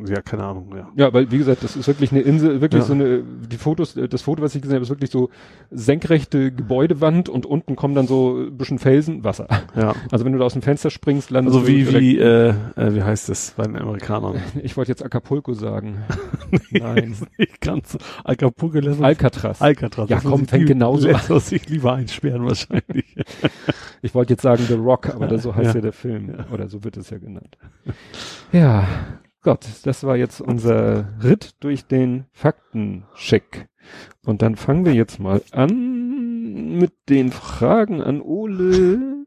ja, 0.07 0.21
keine 0.21 0.45
Ahnung, 0.45 0.75
ja. 0.77 0.89
Ja, 0.95 1.13
weil 1.15 1.31
wie 1.33 1.39
gesagt, 1.39 1.65
das 1.65 1.75
ist 1.75 1.87
wirklich 1.87 2.13
eine 2.13 2.21
Insel, 2.21 2.61
wirklich 2.61 2.83
Ja. 2.83 2.87
so 2.87 2.93
eine, 2.93 3.23
die 3.23 3.57
Fotos, 3.57 3.95
das 3.95 4.21
Foto, 4.21 4.43
was 4.43 4.55
ich 4.55 4.61
gesehen 4.61 4.75
habe, 4.75 4.83
ist 4.83 4.91
wirklich 4.91 5.11
so 5.11 5.31
senkrechte 5.71 6.53
Gebäudewand 6.53 7.31
und 7.31 7.47
unten 7.47 7.77
kommen 7.77 7.95
dann 7.95 8.07
so 8.07 8.37
ein 8.37 8.57
bisschen 8.59 8.79
Felsen, 8.79 9.25
Wasser. 9.25 9.49
Ja. 9.75 9.95
Also 10.11 10.27
wenn 10.27 10.33
du 10.35 10.39
da 10.39 10.45
aus 10.45 10.53
dem 10.53 10.61
Fenster 10.63 10.91
springst, 10.91 11.31
landest 11.31 11.57
Also 11.57 11.67
du 11.67 11.73
wie, 11.73 11.85
direkt- 11.85 12.01
wie, 12.03 12.19
äh, 12.19 12.49
äh, 12.77 12.95
wie 12.95 13.03
heißt 13.03 13.31
es 13.31 13.55
bei 13.57 13.65
den 13.65 13.79
Amerikanern? 13.79 14.35
ich 14.63 14.77
wollte 14.77 14.91
jetzt 14.93 15.03
Acapulco 15.03 15.55
sagen. 15.55 16.03
Nein. 16.71 17.17
Nicht 17.39 17.61
ganz. 17.63 17.97
Acapulco 18.23 18.79
lässt 18.81 19.01
Alcatraz. 19.03 19.63
Alcatraz. 19.63 20.11
Ja, 20.11 20.17
Das 20.17 20.25
komm, 20.25 20.47
fängt 20.47 20.65
ich- 20.65 20.69
genauso 20.69 21.09
lässt 21.09 21.31
uns 21.31 21.49
sich 21.49 21.67
lieber 21.71 21.95
einsperren 21.95 22.45
wahrscheinlich. 22.45 23.15
Ich 24.03 24.15
wollte 24.15 24.35
jetzt 24.35 24.43
sagen 24.43 24.65
The 24.67 24.75
Rock, 24.75 25.09
aber 25.15 25.39
so 25.39 25.55
heißt 25.55 25.69
ja, 25.69 25.75
Ja. 25.77 25.81
der 25.81 25.93
Film. 25.93 26.35
Oder 26.53 26.69
so 26.69 26.85
wird 26.85 26.97
es 26.97 27.11
ja 27.11 27.19
genannt. 27.19 27.57
Ja, 28.53 28.87
Gott, 29.43 29.67
das 29.85 30.05
war 30.05 30.17
jetzt 30.17 30.41
unser 30.41 31.09
Ritt 31.23 31.55
durch 31.61 31.87
den 31.87 32.25
Faktencheck. 32.33 33.69
Und 34.25 34.43
dann 34.43 34.57
fangen 34.57 34.85
wir 34.85 34.95
jetzt 34.95 35.21
mal 35.21 35.43
an 35.53 36.79
mit 36.79 36.93
den 37.09 37.31
Fragen 37.33 38.03
an 38.03 38.21
Ole. 38.21 39.27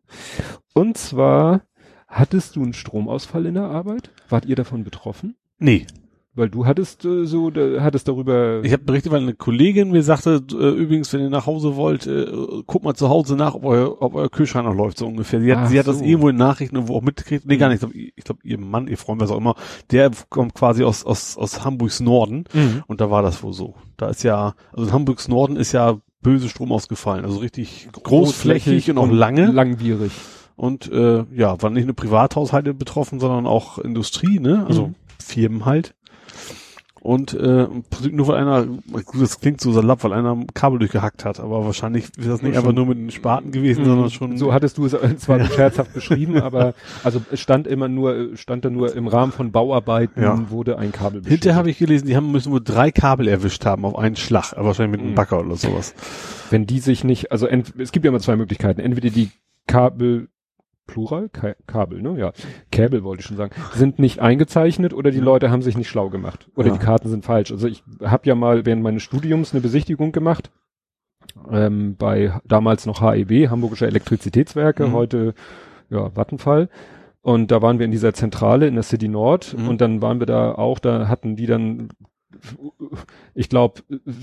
Und 0.74 0.98
zwar, 0.98 1.62
hattest 2.08 2.56
du 2.56 2.64
einen 2.64 2.74
Stromausfall 2.74 3.46
in 3.46 3.56
der 3.56 3.66
Arbeit? 3.66 4.12
Wart 4.30 4.46
ihr 4.46 4.56
davon 4.56 4.84
betroffen? 4.84 5.36
Nee. 5.60 5.86
Weil 6.38 6.50
du 6.50 6.66
hattest 6.66 7.04
äh, 7.04 7.26
so, 7.26 7.50
da, 7.50 7.82
hattest 7.82 8.08
darüber. 8.08 8.62
Ich 8.64 8.72
habe 8.72 8.84
berichtet, 8.84 9.12
weil 9.12 9.22
eine 9.22 9.34
Kollegin 9.34 9.92
mir 9.92 10.04
sagte, 10.04 10.42
äh, 10.52 10.70
übrigens, 10.70 11.12
wenn 11.12 11.22
ihr 11.22 11.30
nach 11.30 11.48
Hause 11.48 11.76
wollt, 11.76 12.06
äh, 12.08 12.28
guckt 12.66 12.86
mal 12.86 12.94
zu 12.94 13.10
Hause 13.10 13.36
nach, 13.36 13.56
ob 13.56 13.66
euer, 13.66 14.02
ob 14.02 14.14
euer 14.16 14.30
Kühlschrank 14.30 14.68
noch 14.68 14.76
läuft, 14.76 15.00
so 15.00 15.08
ungefähr. 15.08 15.42
Sie 15.42 15.52
hat, 15.52 15.64
Ach 15.64 15.70
sie 15.70 15.80
hat 15.80 15.88
das 15.88 15.98
so. 16.00 16.06
irgendwo 16.06 16.30
in 16.30 16.36
Nachrichten 16.38 16.76
irgendwo 16.76 16.96
auch 16.96 17.02
mitgekriegt. 17.02 17.46
Nee, 17.46 17.58
gar 17.58 17.70
nicht. 17.70 17.84
Ich 17.84 17.90
glaube, 17.90 18.12
glaub, 18.24 18.46
ihr 18.46 18.60
Mann, 18.60 18.88
ihr 18.88 18.98
Freund, 18.98 19.20
was 19.20 19.32
auch 19.32 19.38
immer, 19.38 19.56
der 19.92 20.12
kommt 20.30 20.54
quasi 20.54 20.84
aus, 20.84 21.04
aus, 21.04 21.38
aus 21.38 21.66
Hamburgs 21.66 22.00
Norden. 22.00 22.46
Mhm. 22.54 22.84
Und 22.88 23.02
da 23.02 23.10
war 23.10 23.24
das 23.24 23.42
wohl 23.44 23.54
so. 23.54 23.74
Da 23.98 24.10
ist 24.10 24.24
ja, 24.24 24.54
also 24.72 24.86
in 24.86 24.94
Hamburgs 24.94 25.28
Norden 25.28 25.56
ist 25.56 25.72
ja 25.72 25.98
böse 26.22 26.50
Strom 26.50 26.72
ausgefallen. 26.72 27.26
Also 27.26 27.40
richtig 27.40 27.90
großflächig 27.92 28.92
und 28.92 28.98
auch 28.98 29.10
lange. 29.10 29.48
Langwierig. 29.52 30.12
Und 30.56 30.92
äh, 30.92 31.24
ja, 31.36 31.62
waren 31.62 31.74
nicht 31.74 31.86
nur 31.86 31.96
Privathaushalte 31.96 32.74
betroffen, 32.74 33.20
sondern 33.20 33.46
auch 33.46 33.78
Industrie, 33.80 34.40
ne? 34.40 34.66
Also 34.68 34.88
Mhm. 34.88 34.96
Firmen 35.20 35.66
halt. 35.66 35.94
Und 37.02 37.34
äh, 37.34 37.68
nur 38.12 38.28
weil 38.28 38.36
einer, 38.38 38.66
gut, 38.66 39.22
das 39.22 39.40
klingt 39.40 39.62
so 39.62 39.72
salopp, 39.72 40.04
weil 40.04 40.14
einer 40.14 40.34
ein 40.36 40.48
Kabel 40.54 40.80
durchgehackt 40.80 41.26
hat, 41.26 41.40
aber 41.40 41.64
wahrscheinlich 41.66 42.06
ist 42.18 42.28
das 42.28 42.42
nicht 42.42 42.56
Schon. 42.56 42.64
einfach 42.64 42.74
nur 42.74 42.86
mit 42.88 42.98
den 42.98 43.12
Spaten 43.12 43.52
gewesen, 43.52 43.82
Mhm. 43.84 43.86
sondern 43.86 44.10
schon. 44.10 44.38
So 44.38 44.54
hattest 44.54 44.78
du 44.78 44.86
es 44.86 44.94
äh, 44.94 45.16
zwar 45.18 45.44
scherzhaft 45.46 45.94
beschrieben, 45.94 46.42
aber 46.42 46.74
also 47.04 47.22
es 47.32 47.40
stand 47.40 47.68
immer 47.68 47.88
nur, 47.88 48.36
stand 48.36 48.66
da 48.66 48.70
nur 48.70 48.96
im 48.96 49.08
Rahmen 49.08 49.32
von 49.32 49.52
Bauarbeiten 49.52 50.22
Ja. 50.22 50.50
wurde 50.50 50.78
ein 50.78 50.92
Kabel 50.92 51.22
Hinterher 51.26 51.58
habe 51.58 51.70
ich 51.70 51.78
gelesen, 51.78 52.08
die 52.08 52.16
haben 52.16 52.32
müssen 52.32 52.52
wohl 52.52 52.62
drei 52.64 52.92
Kabel 52.92 53.28
erwischt 53.28 53.66
haben 53.66 53.86
auf 53.86 53.98
einen 53.98 54.16
Schlag, 54.16 54.54
aber 54.54 54.68
wahrscheinlich 54.68 54.92
mit 54.92 55.02
einem 55.02 55.12
Mhm. 55.12 55.16
Bagger 55.16 55.40
oder 55.46 55.56
sowas. 55.56 55.94
Wenn 56.50 56.66
die 56.66 56.80
sich 56.80 57.04
nicht, 57.04 57.32
also 57.32 57.48
es 57.48 57.92
gibt 57.92 58.06
ja 58.06 58.10
immer 58.10 58.20
zwei 58.20 58.36
Möglichkeiten. 58.36 58.80
Entweder 58.82 59.10
die 59.10 59.30
Kabel, 59.68 60.30
Plural? 60.88 61.30
Ka 61.30 61.54
Kabel, 61.68 62.02
ne? 62.02 62.18
Ja. 62.18 62.32
Kabel 62.72 63.04
wollte 63.04 63.20
ich 63.22 63.28
schon 63.28 63.38
sagen. 63.38 63.54
Sind 63.74 64.00
nicht 64.00 64.20
eingezeichnet 64.20 64.94
oder 64.94 65.12
die. 65.12 65.20
Leute 65.20 65.52
haben 65.52 65.62
sich 65.62 65.78
nicht 65.78 65.90
schlau 65.90 66.10
gemacht. 66.10 66.50
Oder 66.56 66.70
Ja. 66.70 66.74
die 66.74 66.80
Karten 66.80 67.10
sind 67.10 67.26
falsch. 67.26 67.52
Also 67.52 67.68
ich 67.68 67.84
habe 68.04 68.26
ja 68.28 68.36
mal 68.36 68.66
während 68.66 68.82
meines 68.82 69.04
Studiums 69.04 69.54
eine 69.54 69.62
Besichtigung 69.62 70.12
gemacht. 70.12 70.50
Ähm, 71.52 71.96
bei 71.98 72.40
damals 72.46 72.86
noch 72.86 73.02
HEW, 73.02 73.50
Hamburgische 73.50 73.86
Elektrizitätswerke, 73.86 74.88
Mhm. 74.88 74.94
heute 74.94 75.34
ja, 75.90 76.16
Vattenfall. 76.16 76.70
Und 77.22 77.52
da 77.52 77.62
waren 77.62 77.80
wir 77.80 77.86
in 77.86 77.92
dieser 77.92 78.14
Zentrale 78.14 78.68
in 78.68 78.76
der 78.76 78.84
City 78.84 79.08
Nord 79.10 79.56
Mhm. 79.58 79.68
und 79.68 79.82
dann 79.82 80.02
waren 80.02 80.20
wir 80.20 80.26
da 80.26 80.54
auch, 80.54 80.80
da 80.80 81.08
hatten 81.10 81.36
die 81.36 81.46
dann 81.46 81.90
ich 83.36 83.50
glaube, 83.50 83.82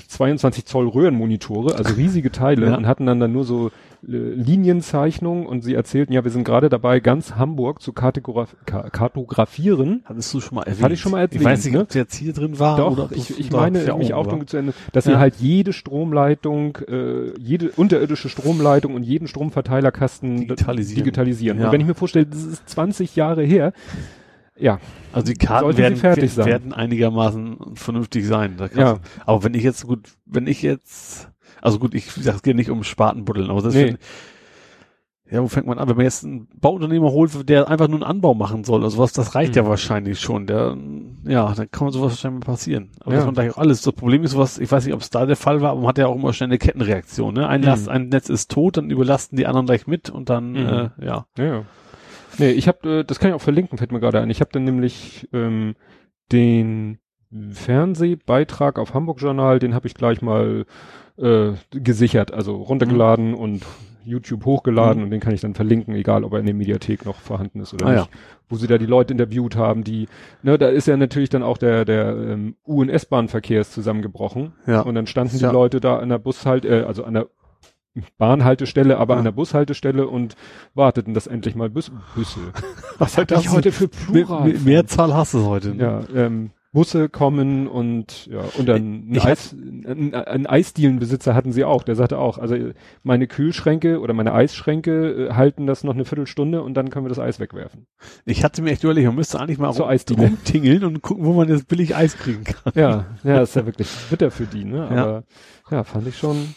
22 0.08 0.64
Zoll 0.66 0.88
Röhrenmonitore, 0.88 1.76
also 1.76 1.94
riesige 1.94 2.30
Teile 2.32 2.66
Ja. 2.70 2.76
und 2.76 2.86
hatten 2.86 3.06
dann 3.06 3.20
dann 3.20 3.32
nur 3.32 3.44
so 3.44 3.68
äh, 4.06 4.10
Linienzeichnungen 4.10 5.46
und 5.46 5.62
sie 5.62 5.74
erzählten, 5.74 6.12
ja, 6.12 6.24
wir 6.24 6.30
sind 6.30 6.44
gerade 6.44 6.68
dabei, 6.68 7.00
ganz 7.00 7.36
Hamburg 7.36 7.80
zu 7.80 7.92
kartograf 7.92 8.54
ka 8.66 8.90
kartografieren. 8.90 10.02
Hattest 10.04 10.32
du 10.34 10.40
schon 10.40 10.56
mal 10.56 10.62
erwähnt? 10.62 10.82
Hatte 10.82 10.94
ich 10.94 11.00
schon 11.00 11.12
mal 11.12 11.24
Ich 11.24 11.32
erwähnt, 11.32 11.44
weiß 11.44 11.64
nicht, 11.64 11.74
ne? 11.74 11.80
ob 11.82 11.94
jetzt 11.94 12.14
hier 12.14 12.32
drin 12.32 12.58
war 12.58 12.76
Doch, 12.76 12.92
oder 12.92 13.08
ich, 13.12 13.38
ich 13.38 13.50
meine, 13.50 13.78
mich 13.96 14.12
auch 14.14 14.26
war. 14.26 14.46
zu 14.46 14.56
Ende, 14.56 14.74
dass 14.92 15.04
Ja. 15.06 15.12
sie 15.12 15.18
halt 15.18 15.36
jede 15.36 15.72
Stromleitung, 15.72 16.76
äh, 16.88 17.38
jede 17.38 17.70
unterirdische 17.72 18.28
Stromleitung 18.28 18.94
und 18.94 19.02
jeden 19.04 19.26
Stromverteilerkasten 19.28 20.36
Digitalisieren. 20.42 21.04
digitalisieren. 21.04 21.58
Ja. 21.58 21.66
Und 21.66 21.72
wenn 21.72 21.80
ich 21.80 21.86
mir 21.86 21.94
vorstelle, 21.94 22.26
das 22.26 22.44
ist 22.44 22.68
20 22.68 23.16
Jahre 23.16 23.42
her, 23.42 23.72
ja, 24.58 24.78
Also 25.12 25.32
die 25.32 25.38
Karten 25.38 25.76
werden, 25.76 25.96
fertig 25.96 26.36
werden, 26.36 26.46
werden 26.48 26.72
einigermaßen 26.72 27.58
vernünftig 27.74 28.26
sein. 28.26 28.56
Ja. 28.76 28.98
Aber 29.26 29.44
wenn 29.44 29.54
ich 29.54 29.62
jetzt 29.62 29.86
gut, 29.86 30.10
wenn 30.26 30.46
ich 30.46 30.62
jetzt, 30.62 31.30
also 31.60 31.78
gut, 31.78 31.94
ich 31.94 32.10
sag, 32.12 32.36
es 32.36 32.42
geht 32.42 32.56
nicht 32.56 32.70
um 32.70 32.84
Spatenbuddeln, 32.84 33.50
aber 33.50 33.62
das 33.62 33.74
Nee. 33.74 33.90
ist, 33.90 33.98
ja, 35.30 35.42
wo 35.42 35.48
fängt 35.48 35.66
man 35.66 35.78
an? 35.78 35.88
Wenn 35.88 35.96
man 35.96 36.04
jetzt 36.04 36.22
einen 36.24 36.46
Bauunternehmer 36.60 37.10
holt, 37.10 37.48
der 37.48 37.68
einfach 37.68 37.88
nur 37.88 37.96
einen 37.96 38.04
Anbau 38.08 38.34
machen 38.34 38.62
soll, 38.62 38.84
also 38.84 38.98
was, 38.98 39.12
das 39.12 39.34
reicht 39.34 39.52
Mhm. 39.52 39.56
ja 39.56 39.66
wahrscheinlich 39.66 40.20
schon. 40.20 40.46
Der, 40.46 40.76
ja, 41.24 41.52
dann 41.54 41.70
kann 41.70 41.86
man 41.86 41.92
sowas 41.92 42.12
wahrscheinlich 42.12 42.46
mal 42.46 42.52
passieren. 42.52 42.90
Aber 43.00 43.12
Ja. 43.12 43.16
dass 43.16 43.24
man 43.26 43.34
gleich 43.34 43.50
auch 43.50 43.58
alles, 43.58 43.80
das 43.82 43.94
Problem 43.94 44.22
ist 44.22 44.32
sowas, 44.32 44.58
ich 44.58 44.70
weiß 44.70 44.84
nicht, 44.84 44.94
ob 44.94 45.00
es 45.00 45.10
da 45.10 45.24
der 45.26 45.36
Fall 45.36 45.62
war, 45.62 45.70
aber 45.70 45.80
man 45.80 45.88
hat 45.88 45.98
ja 45.98 46.06
auch 46.06 46.14
immer 46.14 46.32
schnell 46.34 46.50
eine 46.50 46.58
Kettenreaktion, 46.58 47.34
ne? 47.34 47.48
Ein, 47.48 47.62
Mhm. 47.62 47.66
Last, 47.66 47.88
ein 47.88 48.08
Netz 48.10 48.28
ist 48.28 48.50
tot, 48.50 48.76
dann 48.76 48.90
überlasten 48.90 49.36
die 49.36 49.46
anderen 49.46 49.66
gleich 49.66 49.86
mit 49.86 50.10
und 50.10 50.28
dann, 50.28 50.52
Mhm. 50.52 50.56
äh. 50.58 50.90
Ja, 51.04 51.26
ja. 51.38 51.64
Nee, 52.38 52.50
ich 52.50 52.68
habe, 52.68 53.00
äh, 53.00 53.04
das 53.04 53.18
kann 53.18 53.30
ich 53.30 53.34
auch 53.34 53.40
verlinken, 53.40 53.78
fällt 53.78 53.92
mir 53.92 54.00
gerade 54.00 54.20
ein. 54.20 54.30
Ich 54.30 54.40
habe 54.40 54.50
dann 54.52 54.64
nämlich 54.64 55.28
ähm, 55.32 55.74
den 56.32 56.98
Fernsehbeitrag 57.50 58.78
auf 58.78 58.94
Hamburg 58.94 59.20
Journal, 59.20 59.58
den 59.58 59.74
habe 59.74 59.86
ich 59.86 59.94
gleich 59.94 60.22
mal 60.22 60.66
äh, 61.16 61.52
gesichert, 61.70 62.32
also 62.32 62.56
runtergeladen 62.56 63.30
Mhm. 63.30 63.34
und 63.34 63.66
YouTube 64.06 64.44
hochgeladen 64.44 65.02
und 65.02 65.10
den 65.10 65.20
kann 65.20 65.32
ich 65.32 65.40
dann 65.40 65.54
verlinken, 65.54 65.94
egal 65.94 66.24
ob 66.24 66.34
er 66.34 66.40
in 66.40 66.44
der 66.44 66.54
Mediathek 66.54 67.06
noch 67.06 67.16
vorhanden 67.16 67.60
ist 67.60 67.72
oder 67.72 67.86
Ah, 67.86 67.92
nicht. 67.94 68.10
Wo 68.50 68.56
sie 68.56 68.66
da 68.66 68.76
die 68.76 68.84
Leute 68.84 69.14
interviewt 69.14 69.56
haben, 69.56 69.82
die, 69.82 70.08
ne, 70.42 70.58
da 70.58 70.68
ist 70.68 70.86
ja 70.86 70.96
natürlich 70.98 71.30
dann 71.30 71.42
auch 71.42 71.56
der, 71.56 71.86
der 71.86 72.08
ähm, 72.14 72.54
U- 72.66 72.82
und 72.82 72.90
S-Bahn-Verkehr 72.90 73.62
ist 73.62 73.72
zusammengebrochen. 73.72 74.52
Ja. 74.66 74.82
Und 74.82 74.94
dann 74.94 75.06
standen 75.06 75.38
Ja. 75.38 75.48
die 75.48 75.54
Leute 75.54 75.80
da 75.80 75.98
an 76.00 76.10
der 76.10 76.18
Bushalt, 76.18 76.66
äh, 76.66 76.82
also 76.86 77.04
an 77.04 77.14
der 77.14 77.28
Bahnhaltestelle, 78.18 78.98
aber 78.98 79.14
Ja. 79.14 79.18
an 79.18 79.24
der 79.24 79.32
Bushaltestelle 79.32 80.06
und 80.08 80.34
warteten, 80.74 81.14
dass 81.14 81.26
endlich 81.26 81.54
mal 81.54 81.70
Bus, 81.70 81.90
Busse. 82.14 82.40
Was 82.98 83.16
hat 83.18 83.30
Das 83.30 83.42
ich 83.42 83.50
heute 83.50 83.72
für 83.72 83.88
Plural? 83.88 84.48
mehr, 84.48 84.60
Mehrzahl 84.60 85.14
hast 85.14 85.34
du 85.34 85.44
heute. 85.46 85.74
ne? 85.74 85.82
ja, 85.82 86.02
ähm, 86.26 86.50
Busse 86.72 87.08
kommen 87.08 87.68
und 87.68 88.26
ja, 88.26 88.40
und 88.58 88.68
dann 88.68 89.06
ein, 89.08 89.14
Ich 89.14 89.24
Eis, 89.24 89.52
ein, 89.52 90.12
ein 90.12 90.44
Eisdielenbesitzer 90.48 91.32
hatten 91.32 91.52
sie 91.52 91.62
auch, 91.62 91.84
der 91.84 91.94
sagte 91.94 92.18
auch, 92.18 92.36
also 92.36 92.56
meine 93.04 93.28
Kühlschränke 93.28 94.00
oder 94.00 94.12
meine 94.12 94.32
Eisschränke 94.34 95.28
äh, 95.28 95.34
halten 95.34 95.68
das 95.68 95.84
noch 95.84 95.94
eine 95.94 96.04
Viertelstunde 96.04 96.62
und 96.62 96.74
dann 96.74 96.90
können 96.90 97.04
wir 97.04 97.10
das 97.10 97.20
Eis 97.20 97.38
wegwerfen. 97.38 97.86
Ich 98.24 98.42
hatte 98.42 98.60
mir 98.60 98.72
echt 98.72 98.82
überlegt, 98.82 99.06
man 99.06 99.14
müsste 99.14 99.38
eigentlich 99.38 99.58
mal 99.58 99.70
Eisdiele. 99.70 100.22
rumtingeln 100.22 100.82
und 100.82 101.00
gucken, 101.00 101.24
wo 101.24 101.32
man 101.32 101.48
jetzt 101.48 101.68
billig 101.68 101.94
Eis 101.94 102.16
kriegen 102.18 102.42
kann. 102.42 102.72
Ja, 102.74 103.06
ja, 103.22 103.42
ist 103.42 103.54
ja 103.54 103.66
wirklich 103.66 103.88
bitter 104.10 104.32
für 104.32 104.46
die, 104.46 104.64
ne? 104.64 104.78
Ja. 104.92 105.02
Aber 105.02 105.24
ja, 105.70 105.84
fand 105.84 106.08
ich 106.08 106.18
schon. 106.18 106.56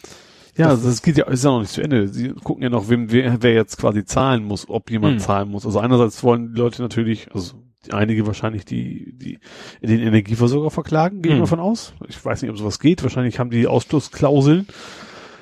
Ja, 0.58 0.66
Das 0.66 0.76
also 0.78 0.88
das 0.88 1.02
geht 1.02 1.16
ja, 1.16 1.26
ist 1.28 1.44
ja 1.44 1.50
noch 1.50 1.60
nicht 1.60 1.72
zu 1.72 1.80
Ende. 1.82 2.08
Sie 2.08 2.28
gucken 2.30 2.62
ja 2.62 2.68
noch, 2.68 2.88
wem, 2.90 3.10
wer, 3.10 3.42
wer 3.42 3.54
jetzt 3.54 3.78
quasi 3.78 4.04
zahlen 4.04 4.44
muss, 4.44 4.68
ob 4.68 4.90
jemand 4.90 5.14
Hm. 5.14 5.18
zahlen 5.20 5.48
muss. 5.50 5.64
Also 5.64 5.78
einerseits 5.78 6.22
wollen 6.22 6.52
die 6.52 6.60
Leute 6.60 6.82
natürlich, 6.82 7.28
also 7.32 7.54
einige 7.90 8.26
wahrscheinlich 8.26 8.64
die, 8.64 9.14
die 9.16 9.38
den 9.80 10.00
Energieversorger 10.00 10.70
verklagen, 10.70 11.22
gehe 11.22 11.30
ich 11.32 11.36
Hm. 11.36 11.40
mal 11.40 11.46
von 11.46 11.60
aus. 11.60 11.94
Ich 12.08 12.22
weiß 12.22 12.42
nicht, 12.42 12.50
ob 12.50 12.58
sowas 12.58 12.80
geht. 12.80 13.02
Wahrscheinlich 13.02 13.38
haben 13.38 13.50
die 13.50 13.66
Ausschlussklauseln. 13.66 14.66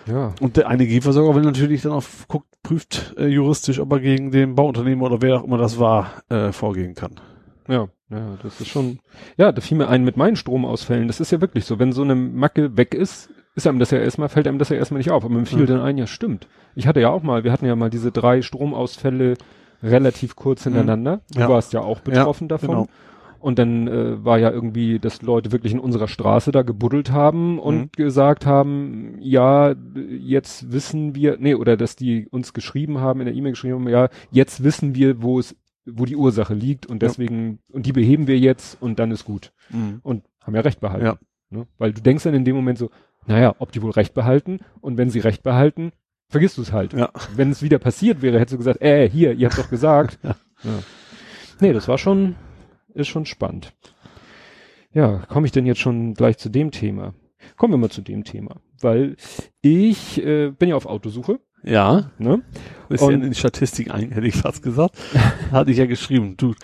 Ja. 0.07 0.35
Und 0.41 0.57
der 0.57 0.67
Energieversorger 0.71 1.35
will 1.35 1.43
natürlich 1.43 1.83
dann 1.83 1.93
auch 1.93 2.05
guckt, 2.29 2.47
prüft 2.63 3.15
äh, 3.19 3.27
juristisch, 3.27 3.81
ob 3.81 3.91
er 3.93 4.01
gegen 4.01 4.31
den 4.31 4.55
Bauunternehmer 4.55 5.07
oder 5.07 5.21
wer 5.23 5.41
auch 5.41 5.45
immer 5.45 5.59
das 5.59 5.81
war, 5.81 6.23
äh, 6.29 6.53
vorgehen 6.53 6.95
kann. 6.95 7.13
Ja, 7.69 7.89
ja, 8.11 8.37
das 8.43 8.61
ist 8.61 8.69
schon, 8.69 9.01
ja, 9.37 9.51
da 9.51 9.61
fiel 9.61 9.79
mir 9.79 9.89
ein 9.89 10.05
mit 10.05 10.17
meinen 10.17 10.37
Stromausfällen. 10.37 11.09
Das 11.09 11.19
ist 11.19 11.33
ja 11.33 11.41
wirklich 11.41 11.65
so. 11.65 11.81
Wenn 11.81 11.91
so 11.91 12.03
eine 12.03 12.15
Macke 12.15 12.77
weg 12.77 12.95
ist, 12.95 13.31
ist 13.57 13.67
einem 13.67 13.79
das 13.81 13.91
ja 13.91 13.99
erstmal, 13.99 14.29
fällt 14.29 14.47
einem 14.47 14.59
das 14.59 14.69
ja 14.69 14.77
erstmal 14.77 14.99
nicht 14.99 15.11
auf. 15.11 15.25
Aber 15.25 15.35
mir 15.35 15.45
fiel 15.47 15.61
Ja. 15.61 15.67
dann 15.67 15.81
ein, 15.81 15.99
ja, 15.99 16.07
stimmt. 16.07 16.47
Ich 16.77 16.87
hatte 16.87 17.01
ja 17.01 17.11
auch 17.11 17.23
mal, 17.25 17.43
wir 17.43 17.51
hatten 17.53 17.67
ja 17.67 17.75
mal 17.75 17.91
diese 17.91 18.13
drei 18.13 18.41
Stromausfälle 18.43 19.35
relativ 19.83 20.37
kurz 20.37 20.65
hintereinander. 20.65 21.21
Du 21.33 21.39
Mhm. 21.39 21.43
Ja. 21.43 21.49
warst 21.49 21.73
ja 21.73 21.81
auch 21.81 22.01
betroffen 22.01 22.49
davon. 22.49 22.69
genau. 22.69 22.87
Und 23.39 23.59
dann 23.59 23.87
äh, 23.87 24.25
war 24.25 24.39
ja 24.39 24.51
irgendwie, 24.51 24.99
dass 24.99 25.23
Leute 25.23 25.53
wirklich 25.53 25.73
in 25.73 25.79
unserer 25.79 26.09
Straße 26.09 26.51
da 26.53 26.63
gebuddelt 26.63 27.13
haben 27.13 27.59
und 27.59 27.77
Mhm. 27.79 27.89
gesagt 27.95 28.45
haben, 28.47 29.17
ja, 29.21 29.75
jetzt 30.19 30.73
wissen 30.73 31.15
wir, 31.15 31.37
nee, 31.39 31.55
oder 31.55 31.77
dass 31.77 31.95
die 31.97 32.27
uns 32.29 32.55
geschrieben 32.55 32.99
haben, 32.99 33.21
in 33.21 33.27
der 33.27 33.35
E-Mail 33.35 33.53
geschrieben 33.53 33.75
haben, 33.75 33.89
ja, 33.89 34.09
jetzt 34.31 34.65
wissen 34.65 34.95
wir, 34.95 35.23
wo 35.23 35.39
es, 35.39 35.55
wo 35.85 36.05
die 36.07 36.17
Ursache 36.17 36.55
liegt 36.55 36.87
und 36.87 37.03
Ja. 37.03 37.09
deswegen, 37.09 37.61
und 37.71 37.87
die 37.87 37.93
beheben 37.93 38.27
wir 38.27 38.39
jetzt 38.39 38.81
und 38.83 38.99
dann 38.99 39.11
ist 39.13 39.25
gut. 39.25 39.53
Mhm. 39.71 40.01
Und 40.03 40.25
haben 40.43 40.55
ja 40.55 40.63
Recht 40.63 40.81
behalten. 40.81 41.05
Ja. 41.07 41.17
Ne? 41.51 41.67
Weil 41.79 41.93
du 41.93 42.03
denkst 42.03 42.25
dann 42.25 42.35
in 42.35 42.45
dem 42.45 42.57
Moment 42.57 42.79
so, 42.79 42.91
naja, 43.27 43.55
ob 43.59 43.73
die 43.73 43.83
wohl 43.83 43.91
Recht 43.91 44.15
behalten 44.15 44.61
und 44.81 44.97
wenn 44.99 45.11
sie 45.11 45.21
Recht 45.21 45.43
behalten, 45.43 45.93
vergisst 46.29 46.59
du 46.59 46.63
es 46.63 46.73
halt. 46.73 46.93
Ja. 46.93 47.11
Wenn 47.35 47.51
es 47.51 47.63
wieder 47.63 47.79
passiert 47.79 48.23
wäre, 48.23 48.39
hättest 48.39 48.55
du 48.55 48.59
gesagt, 48.59 48.83
äh, 48.83 49.09
hier, 49.09 49.33
ihr 49.33 49.49
habt 49.49 49.59
doch 49.59 49.71
gesagt. 49.71 50.19
Ja. 50.65 50.71
ja. 50.71 50.79
Nee, 51.61 51.73
das 51.75 51.87
war 51.87 51.99
schon, 51.99 52.35
ist 52.95 53.09
schon 53.09 53.27
spannend. 53.27 53.73
Ja, 54.93 55.19
komme 55.29 55.47
ich 55.47 55.53
denn 55.53 55.67
jetzt 55.67 55.81
schon 55.81 56.15
gleich 56.15 56.39
zu 56.39 56.49
dem 56.49 56.71
Thema? 56.71 57.15
Kommen 57.57 57.75
wir 57.75 57.79
mal 57.79 57.91
zu 57.91 58.01
dem 58.01 58.25
Thema, 58.25 58.57
weil 58.81 59.17
ich 59.61 60.23
äh, 60.25 60.51
bin 60.51 60.71
ja 60.71 60.77
auf 60.77 60.87
Autosuche, 60.87 61.39
Ja, 61.63 62.11
ne? 62.19 62.43
ist 62.89 63.03
ja 63.03 63.11
in 63.11 63.29
die 63.29 63.35
Statistik 63.35 63.91
ein, 63.93 64.11
hätte 64.13 64.27
ich 64.27 64.37
fast 64.37 64.63
gesagt. 64.63 64.97
Hatte 65.53 65.71
ich 65.71 65.77
ja 65.77 65.87
geschrieben. 65.87 66.37
Du, 66.39 66.55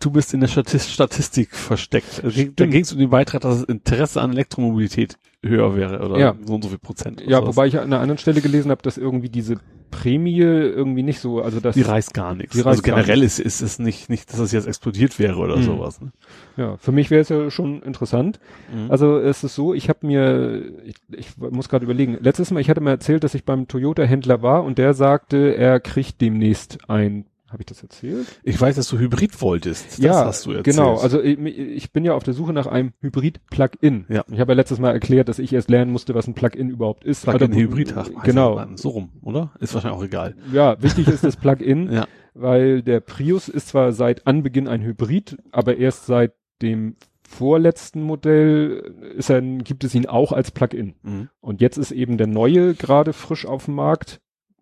du 0.00 0.10
bist 0.10 0.34
in 0.34 0.40
der 0.40 0.48
Statis 0.48 0.90
Statistik 0.92 1.54
versteckt. 1.54 2.22
Ging- 2.34 2.52
Da 2.56 2.66
ging 2.66 2.82
es 2.82 2.92
um 2.92 2.98
den 2.98 3.10
Beitrag, 3.10 3.40
dass 3.42 3.60
das 3.60 3.64
Interesse 3.64 4.20
an 4.20 4.32
Elektromobilität 4.32 5.16
höher 5.44 5.76
wäre 5.76 6.00
oder 6.04 6.18
Ja. 6.18 6.34
so 6.44 6.54
und 6.54 6.62
so 6.62 6.68
viel 6.68 6.78
Prozent. 6.78 7.22
Ja, 7.26 7.46
wobei 7.46 7.66
ich 7.68 7.76
an 7.78 7.84
einer 7.84 8.00
anderen 8.00 8.18
Stelle 8.18 8.40
gelesen 8.40 8.70
habe, 8.72 8.82
dass 8.82 8.98
irgendwie 8.98 9.28
diese 9.28 9.56
Prämie 9.90 10.40
irgendwie 10.40 11.02
nicht 11.02 11.20
so, 11.20 11.40
also 11.40 11.60
das 11.60 11.74
die 11.74 11.80
reißt 11.82 12.12
gar 12.12 12.34
nichts. 12.34 12.52
Die 12.54 12.58
reißt 12.60 12.66
also 12.66 12.82
generell 12.82 13.22
ist, 13.22 13.38
ist 13.38 13.62
es 13.62 13.78
nicht, 13.78 14.10
nicht, 14.10 14.30
dass 14.30 14.38
es 14.40 14.52
jetzt 14.52 14.66
explodiert 14.66 15.18
wäre 15.18 15.36
oder 15.38 15.56
Mhm. 15.56 15.62
sowas. 15.62 16.00
Ne? 16.00 16.12
Ja, 16.56 16.76
für 16.76 16.92
mich 16.92 17.10
wäre 17.10 17.22
es 17.22 17.28
ja 17.30 17.50
schon 17.50 17.82
interessant. 17.82 18.38
Mhm. 18.74 18.90
Also 18.90 19.18
es 19.18 19.44
ist 19.44 19.54
so, 19.54 19.72
ich 19.72 19.88
habe 19.88 20.06
mir, 20.06 20.62
ich, 20.84 20.96
ich 21.16 21.38
muss 21.38 21.68
gerade 21.70 21.84
überlegen, 21.84 22.18
letztes 22.20 22.50
Mal, 22.50 22.60
ich 22.60 22.68
hatte 22.68 22.80
mal 22.82 22.90
erzählt, 22.90 23.24
dass 23.24 23.34
ich 23.34 23.44
beim 23.44 23.66
Toyota-Händler 23.68 24.42
war 24.42 24.64
und 24.64 24.76
der 24.76 24.92
sagte, 24.92 25.54
er 25.56 25.80
kriegt 25.80 26.20
demnächst 26.20 26.78
ein, 26.90 27.24
habe 27.50 27.62
ich 27.62 27.66
das 27.66 27.82
erzählt? 27.82 28.26
Ich 28.42 28.60
weiß, 28.60 28.76
dass 28.76 28.88
du 28.88 28.98
Hybrid 28.98 29.40
wolltest. 29.40 29.86
Das 29.92 29.98
ja, 29.98 30.24
hast 30.26 30.46
du 30.46 30.50
erzählt. 30.52 30.76
genau. 30.76 30.96
Also 30.98 31.22
ich, 31.22 31.38
ich 31.38 31.92
bin 31.92 32.04
ja 32.04 32.14
auf 32.14 32.22
der 32.22 32.34
Suche 32.34 32.52
nach 32.52 32.66
einem 32.66 32.92
Hybrid-Plug-in. 33.00 34.06
Ja. 34.08 34.24
Ich 34.30 34.38
habe 34.40 34.52
ja 34.52 34.56
letztes 34.56 34.78
Mal 34.78 34.92
erklärt, 34.92 35.28
dass 35.28 35.38
ich 35.38 35.52
erst 35.52 35.70
lernen 35.70 35.90
musste, 35.92 36.14
was 36.14 36.26
ein 36.26 36.34
Plug-in 36.34 36.68
überhaupt 36.70 37.04
ist. 37.04 37.24
Plug-in 37.24 37.54
Hybrid. 37.54 37.94
ach, 37.96 38.06
heißt 38.08 38.24
Genau. 38.24 38.58
das 38.64 38.80
So 38.82 38.90
rum, 38.90 39.10
oder? 39.22 39.52
Ist 39.60 39.74
wahrscheinlich 39.74 39.98
auch 39.98 40.04
egal. 40.04 40.34
Ja, 40.52 40.80
wichtig 40.82 41.08
ist 41.08 41.24
das 41.24 41.36
Plug-in. 41.36 41.90
Ja. 41.98 42.06
weil 42.34 42.82
der 42.82 43.00
Prius 43.00 43.48
ist 43.48 43.68
zwar 43.68 43.92
seit 43.92 44.26
Anbeginn 44.26 44.68
ein 44.68 44.82
Hybrid, 44.82 45.36
aber 45.50 45.76
erst 45.78 46.06
seit 46.06 46.34
dem 46.62 46.96
vorletzten 47.26 48.02
Modell 48.02 48.94
ist 49.16 49.30
er, 49.30 49.40
gibt 49.42 49.84
es 49.84 49.94
ihn 49.94 50.06
auch 50.06 50.32
als 50.32 50.50
Plug-in. 50.50 50.94
Mhm. 51.02 51.28
Und 51.40 51.60
jetzt 51.60 51.76
ist 51.78 51.90
eben 51.92 52.16
der 52.16 52.26
neue 52.26 52.74
gerade 52.74 53.12
frisch 53.12 53.44
auf 53.46 53.66
dem 53.66 53.74
Markt. 53.74 54.20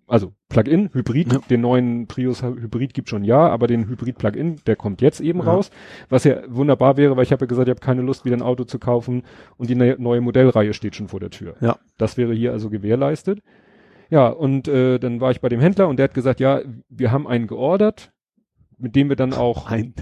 Also 0.08 0.32
Plug-in, 0.48 0.90
Hybrid, 0.92 1.32
Ja. 1.32 1.38
den 1.50 1.62
neuen 1.62 2.06
Prius 2.06 2.42
Hybrid 2.42 2.94
gibt 2.94 3.08
schon 3.08 3.24
ja, 3.24 3.48
aber 3.48 3.66
den 3.66 3.88
Hybrid 3.88 4.18
Plug-in, 4.18 4.56
der 4.66 4.76
kommt 4.76 5.02
jetzt 5.02 5.20
eben 5.20 5.40
Ja. 5.40 5.46
raus. 5.46 5.70
Was 6.08 6.22
ja 6.24 6.42
wunderbar 6.48 6.96
wäre, 6.96 7.16
weil 7.16 7.24
ich 7.24 7.32
habe 7.32 7.44
ja 7.44 7.46
gesagt, 7.48 7.66
ich 7.68 7.72
habe 7.72 7.80
keine 7.84 8.02
Lust, 8.02 8.24
wieder 8.24 8.36
ein 8.36 8.42
Auto 8.42 8.64
zu 8.64 8.78
kaufen 8.78 9.24
und 9.56 9.68
die 9.68 9.74
ne 9.74 9.96
neue 9.98 10.20
Modellreihe 10.20 10.74
steht 10.74 10.94
schon 10.94 11.08
vor 11.08 11.18
der 11.20 11.30
Tür. 11.30 11.54
Ja. 11.60 11.76
Das 11.98 12.16
wäre 12.16 12.34
hier 12.34 12.52
also 12.52 12.70
gewährleistet. 12.70 13.40
Ja, 14.08 14.28
und 14.28 14.68
äh, 14.68 15.00
dann 15.00 15.20
war 15.20 15.32
ich 15.32 15.40
bei 15.40 15.48
dem 15.48 15.58
Händler 15.58 15.88
und 15.88 15.98
der 15.98 16.04
hat 16.04 16.14
gesagt, 16.14 16.38
ja, 16.38 16.60
wir 16.88 17.10
haben 17.10 17.26
einen 17.26 17.48
geordert, 17.48 18.12
mit 18.78 18.94
dem 18.94 19.08
wir 19.08 19.16
dann 19.16 19.32
auch, 19.34 19.68
Ein. 19.70 19.94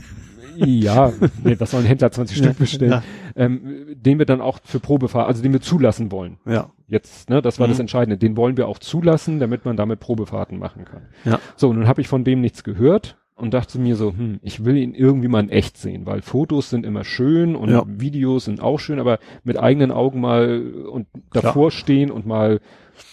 Ja, 0.57 1.13
nee, 1.43 1.57
was 1.59 1.71
soll 1.71 1.81
ein 1.81 1.87
Händler 1.87 2.11
20 2.11 2.37
Stück 2.39 2.59
bestellen, 2.59 2.91
Ja. 2.93 3.03
ähm, 3.37 3.87
den 3.97 4.19
wir 4.19 4.27
dann 4.27 4.41
auch 4.41 4.59
für 4.65 4.81
Probefahren, 4.81 5.27
also 5.27 5.43
den 5.43 5.53
wir 5.53 5.61
zulassen 5.61 6.11
wollen. 6.13 6.39
ja. 6.47 6.71
Jetzt, 6.87 7.31
ne, 7.31 7.41
das 7.41 7.59
war 7.59 7.67
Mhm. 7.67 7.71
das 7.73 7.81
Entscheidende. 7.81 8.19
Den 8.19 8.37
wollen 8.37 8.59
wir 8.59 8.69
auch 8.69 8.79
zulassen, 8.79 9.41
damit 9.41 9.65
man 9.65 9.75
damit 9.75 10.01
Probefahrten 10.01 10.59
machen 10.59 10.85
kann. 10.85 11.03
Ja. 11.25 11.41
So, 11.57 11.73
nun 11.73 11.89
habe 11.89 12.03
ich 12.03 12.09
von 12.09 12.25
dem 12.25 12.43
nichts 12.43 12.63
gehört 12.63 13.17
und 13.37 13.55
dachte 13.55 13.79
mir 13.79 13.97
so, 13.97 14.11
hm, 14.13 14.39
ich 14.43 14.67
will 14.67 14.77
ihn 14.77 14.95
irgendwie 14.95 15.29
mal 15.29 15.41
in 15.43 15.49
echt 15.49 15.79
sehen, 15.79 16.05
weil 16.05 16.21
Fotos 16.21 16.69
sind 16.69 16.85
immer 16.85 17.03
schön 17.05 17.57
und 17.57 17.71
Ja. 17.71 17.85
Videos 17.87 18.45
sind 18.45 18.61
auch 18.61 18.79
schön, 18.79 18.99
aber 19.01 19.19
mit 19.45 19.59
eigenen 19.59 19.91
Augen 19.93 20.21
mal 20.21 20.61
und 20.93 21.07
davor 21.33 21.71
stehen 21.71 22.11
und 22.11 22.27
mal 22.27 22.61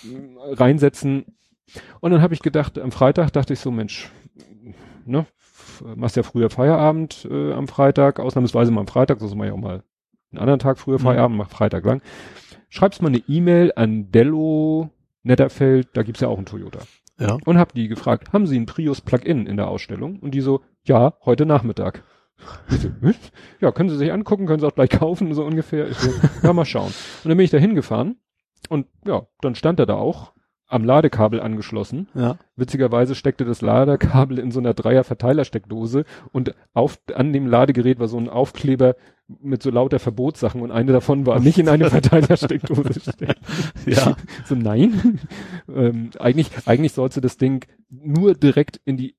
mm, 0.03 0.37
reinsetzen. 0.51 1.23
Und 2.01 2.11
dann 2.11 2.21
habe 2.21 2.33
ich 2.33 2.41
gedacht, 2.41 2.77
am 2.77 2.91
Freitag 2.91 3.31
dachte 3.31 3.53
ich 3.53 3.59
so, 3.61 3.71
Mensch, 3.71 4.11
ne, 5.05 5.25
machst 5.95 6.15
ja 6.15 6.23
früher 6.23 6.49
Feierabend 6.49 7.27
äh, 7.29 7.53
am 7.53 7.67
Freitag, 7.67 8.19
ausnahmsweise 8.19 8.71
mal 8.71 8.81
am 8.81 8.87
Freitag, 8.87 9.19
sonst 9.19 9.35
mache 9.35 9.47
ich 9.47 9.53
auch 9.53 9.57
mal 9.57 9.83
einen 10.31 10.39
anderen 10.39 10.59
Tag 10.59 10.77
früher 10.77 10.99
Mhm. 10.99 11.03
Feierabend, 11.03 11.37
mach 11.37 11.49
Freitag 11.49 11.85
lang. 11.85 12.01
Schreibst 12.69 13.01
mal 13.01 13.09
eine 13.09 13.21
E-Mail 13.27 13.73
an 13.75 14.11
Dello 14.11 14.89
Netterfeld, 15.23 15.89
da 15.93 16.03
gibt's 16.03 16.21
ja 16.21 16.27
auch 16.27 16.37
einen 16.37 16.45
Toyota. 16.45 16.79
Ja. 17.19 17.37
Und 17.45 17.57
hab 17.57 17.73
die 17.73 17.87
gefragt, 17.87 18.33
haben 18.33 18.47
Sie 18.47 18.55
einen 18.55 18.65
Prius 18.65 19.01
Plug-in 19.01 19.45
in 19.45 19.57
der 19.57 19.67
Ausstellung? 19.67 20.19
Und 20.19 20.31
die 20.31 20.41
so, 20.41 20.61
ja, 20.83 21.13
heute 21.25 21.45
Nachmittag. 21.45 22.03
Hm? 23.01 23.13
ja, 23.59 23.71
können 23.71 23.89
Sie 23.89 23.97
sich 23.97 24.11
angucken, 24.11 24.47
können 24.47 24.59
Sie 24.59 24.65
auch 24.65 24.73
gleich 24.73 24.89
kaufen, 24.89 25.33
so 25.35 25.43
ungefähr. 25.43 25.89
Ich 25.89 25.97
so, 25.97 26.09
ja, 26.41 26.53
mal 26.53 26.65
schauen. 26.65 26.87
Und 27.23 27.29
dann 27.29 27.37
bin 27.37 27.43
ich 27.43 27.51
da 27.51 27.59
hingefahren 27.59 28.15
und 28.69 28.87
ja, 29.05 29.27
dann 29.41 29.53
stand 29.53 29.79
er 29.79 29.85
da 29.85 29.95
auch 29.95 30.33
am 30.71 30.85
Ladekabel 30.85 31.41
angeschlossen. 31.41 32.07
Ja. 32.13 32.37
Witzigerweise 32.55 33.15
steckte 33.15 33.45
das 33.45 33.61
Ladekabel 33.61 34.39
in 34.39 34.51
so 34.51 34.59
einer 34.59 34.73
Dreier-Verteilersteckdose 34.73 36.05
und 36.31 36.55
auf, 36.73 36.99
an 37.13 37.33
dem 37.33 37.47
Ladegerät 37.47 37.99
war 37.99 38.07
so 38.07 38.17
ein 38.17 38.29
Aufkleber 38.29 38.95
mit 39.39 39.63
so 39.63 39.69
lauter 39.69 39.99
Verbotssachen 39.99 40.61
und 40.61 40.71
eine 40.71 40.91
davon 40.91 41.25
war 41.25 41.39
nicht 41.39 41.57
in 41.57 41.69
eine 41.69 41.89
Verteilersteckdose 41.89 42.99
stecken. 42.99 43.41
Ja. 43.85 44.15
So, 44.45 44.55
nein. 44.55 45.19
ähm, 45.73 46.11
eigentlich, 46.19 46.49
eigentlich 46.65 46.93
sollst 46.93 47.17
du 47.17 47.21
das 47.21 47.37
Ding 47.37 47.65
nur 47.89 48.33
direkt 48.33 48.81
in 48.85 48.97
die 48.97 49.15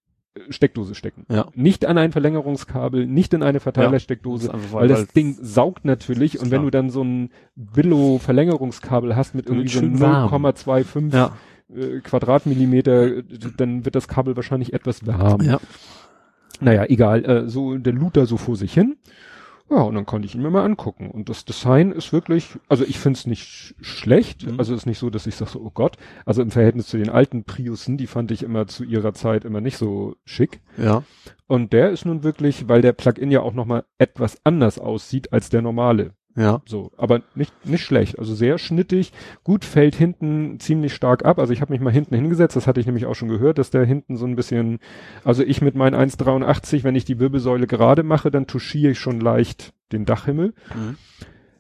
Steckdose 0.49 0.95
stecken. 0.95 1.27
Ja. 1.29 1.49
Nicht 1.55 1.85
an 1.85 1.99
ein 1.99 2.11
Verlängerungskabel, 2.13 3.07
nicht 3.07 3.35
in 3.35 3.43
eine 3.43 3.61
Verteilersteckdose, 3.61 4.47
ist 4.47 4.55
einfach, 4.55 4.73
weil 4.73 4.89
das 4.89 5.01
weil- 5.01 5.07
Ding 5.15 5.37
saugt 5.41 5.85
natürlich 5.85 6.39
und 6.39 6.47
wenn 6.51 6.61
klar. 6.61 6.63
du 6.65 6.71
dann 6.71 6.91
so 6.91 7.03
ein 7.05 7.31
Billo-Verlängerungskabel 7.57 9.15
hast 9.17 9.35
mit 9.35 9.47
irgendwie 9.47 9.69
so 9.69 9.81
schön 9.81 10.01
warm. 10.01 10.31
0,25 10.33 11.13
Ja. 11.15 11.37
äh, 11.75 12.01
Quadratmillimeter, 12.01 13.23
dann 13.57 13.85
wird 13.85 13.95
das 13.95 14.09
Kabel 14.09 14.37
wahrscheinlich 14.37 14.73
etwas 14.73 15.07
warm. 15.07 15.43
Ja. 15.43 15.61
Naja, 16.61 16.85
egal, 16.89 17.25
äh, 17.25 17.49
so 17.49 17.77
der 17.77 17.93
da 18.17 18.27
so 18.27 18.37
vor 18.37 18.57
sich 18.57 18.73
hin. 18.73 18.97
Ja, 19.73 19.81
und 19.81 19.95
dann 19.95 20.05
konnte 20.05 20.27
ich 20.27 20.35
ihn 20.35 20.43
mir 20.43 20.51
mal 20.51 20.67
angucken. 20.67 21.11
Und 21.11 21.31
das 21.31 21.47
Design 21.47 21.93
ist 21.93 22.13
wirklich, 22.13 22.59
also 22.69 22.85
ich 22.85 22.99
finde 22.99 23.19
es 23.19 23.27
nicht 23.27 23.43
sch 23.45 23.75
schlecht. 23.81 24.47
Mhm. 24.47 24.59
Also 24.59 24.75
ist 24.75 24.85
nicht 24.85 24.99
so, 24.99 25.09
dass 25.09 25.27
ich 25.27 25.35
sage 25.35 25.53
so, 25.53 25.61
oh 25.61 25.71
Gott. 25.73 25.97
Also 26.27 26.43
im 26.43 26.51
Verhältnis 26.51 26.89
zu 26.89 26.99
den 26.99 27.09
alten 27.09 27.45
Priusen, 27.45 27.97
die 27.97 28.07
fand 28.07 28.31
ich 28.33 28.43
immer 28.43 28.67
zu 28.67 28.85
ihrer 28.85 29.15
Zeit 29.15 29.47
immer 29.47 29.63
nicht 29.63 29.79
so 29.79 30.17
schick. 30.27 30.61
Ja. 30.77 31.05
Und 31.47 31.73
der 31.73 31.89
ist 31.91 32.05
nun 32.05 32.23
wirklich, 32.23 32.69
weil 32.69 32.83
der 32.83 32.93
Plug-in 32.93 33.31
ja 33.31 33.41
auch 33.41 33.55
nochmal 33.55 33.85
etwas 33.97 34.37
anders 34.45 34.79
aussieht 34.79 35.33
als 35.33 35.49
der 35.49 35.63
normale. 35.63 36.13
Ja. 36.35 36.63
So, 36.65 36.93
aber 36.97 37.23
nicht, 37.35 37.53
nicht 37.67 37.85
schlecht. 37.85 38.19
Also 38.19 38.35
sehr 38.35 38.59
schnittig. 38.59 39.13
Gut 39.45 39.65
fällt 39.65 39.95
hinten 39.95 40.59
ziemlich 40.61 40.95
stark 40.95 41.25
ab. 41.25 41.39
Also 41.39 41.53
ich 41.53 41.61
habe 41.61 41.73
mich 41.73 41.81
mal 41.81 41.93
hinten 41.93 42.15
hingesetzt. 42.15 42.57
Das 42.57 42.67
hatte 42.67 42.81
ich 42.81 42.87
nämlich 42.87 43.07
auch 43.07 43.15
schon 43.15 43.29
gehört, 43.29 43.59
dass 43.59 43.71
der 43.71 43.85
hinten 43.85 44.17
so 44.17 44.27
ein 44.27 44.37
bisschen, 44.37 44.79
also 45.25 45.43
ich 45.43 45.61
mit 45.61 45.75
meinen 45.75 45.95
1,83, 45.95 46.85
wenn 46.85 46.97
ich 46.97 47.05
die 47.05 47.19
Wirbelsäule 47.19 47.67
gerade 47.67 48.03
mache, 48.03 48.31
dann 48.31 48.47
touchiere 48.47 48.93
ich 48.93 48.99
schon 48.99 49.21
leicht 49.21 49.75
den 49.93 50.05
Dachhimmel. 50.07 50.55
Mhm. 50.75 50.97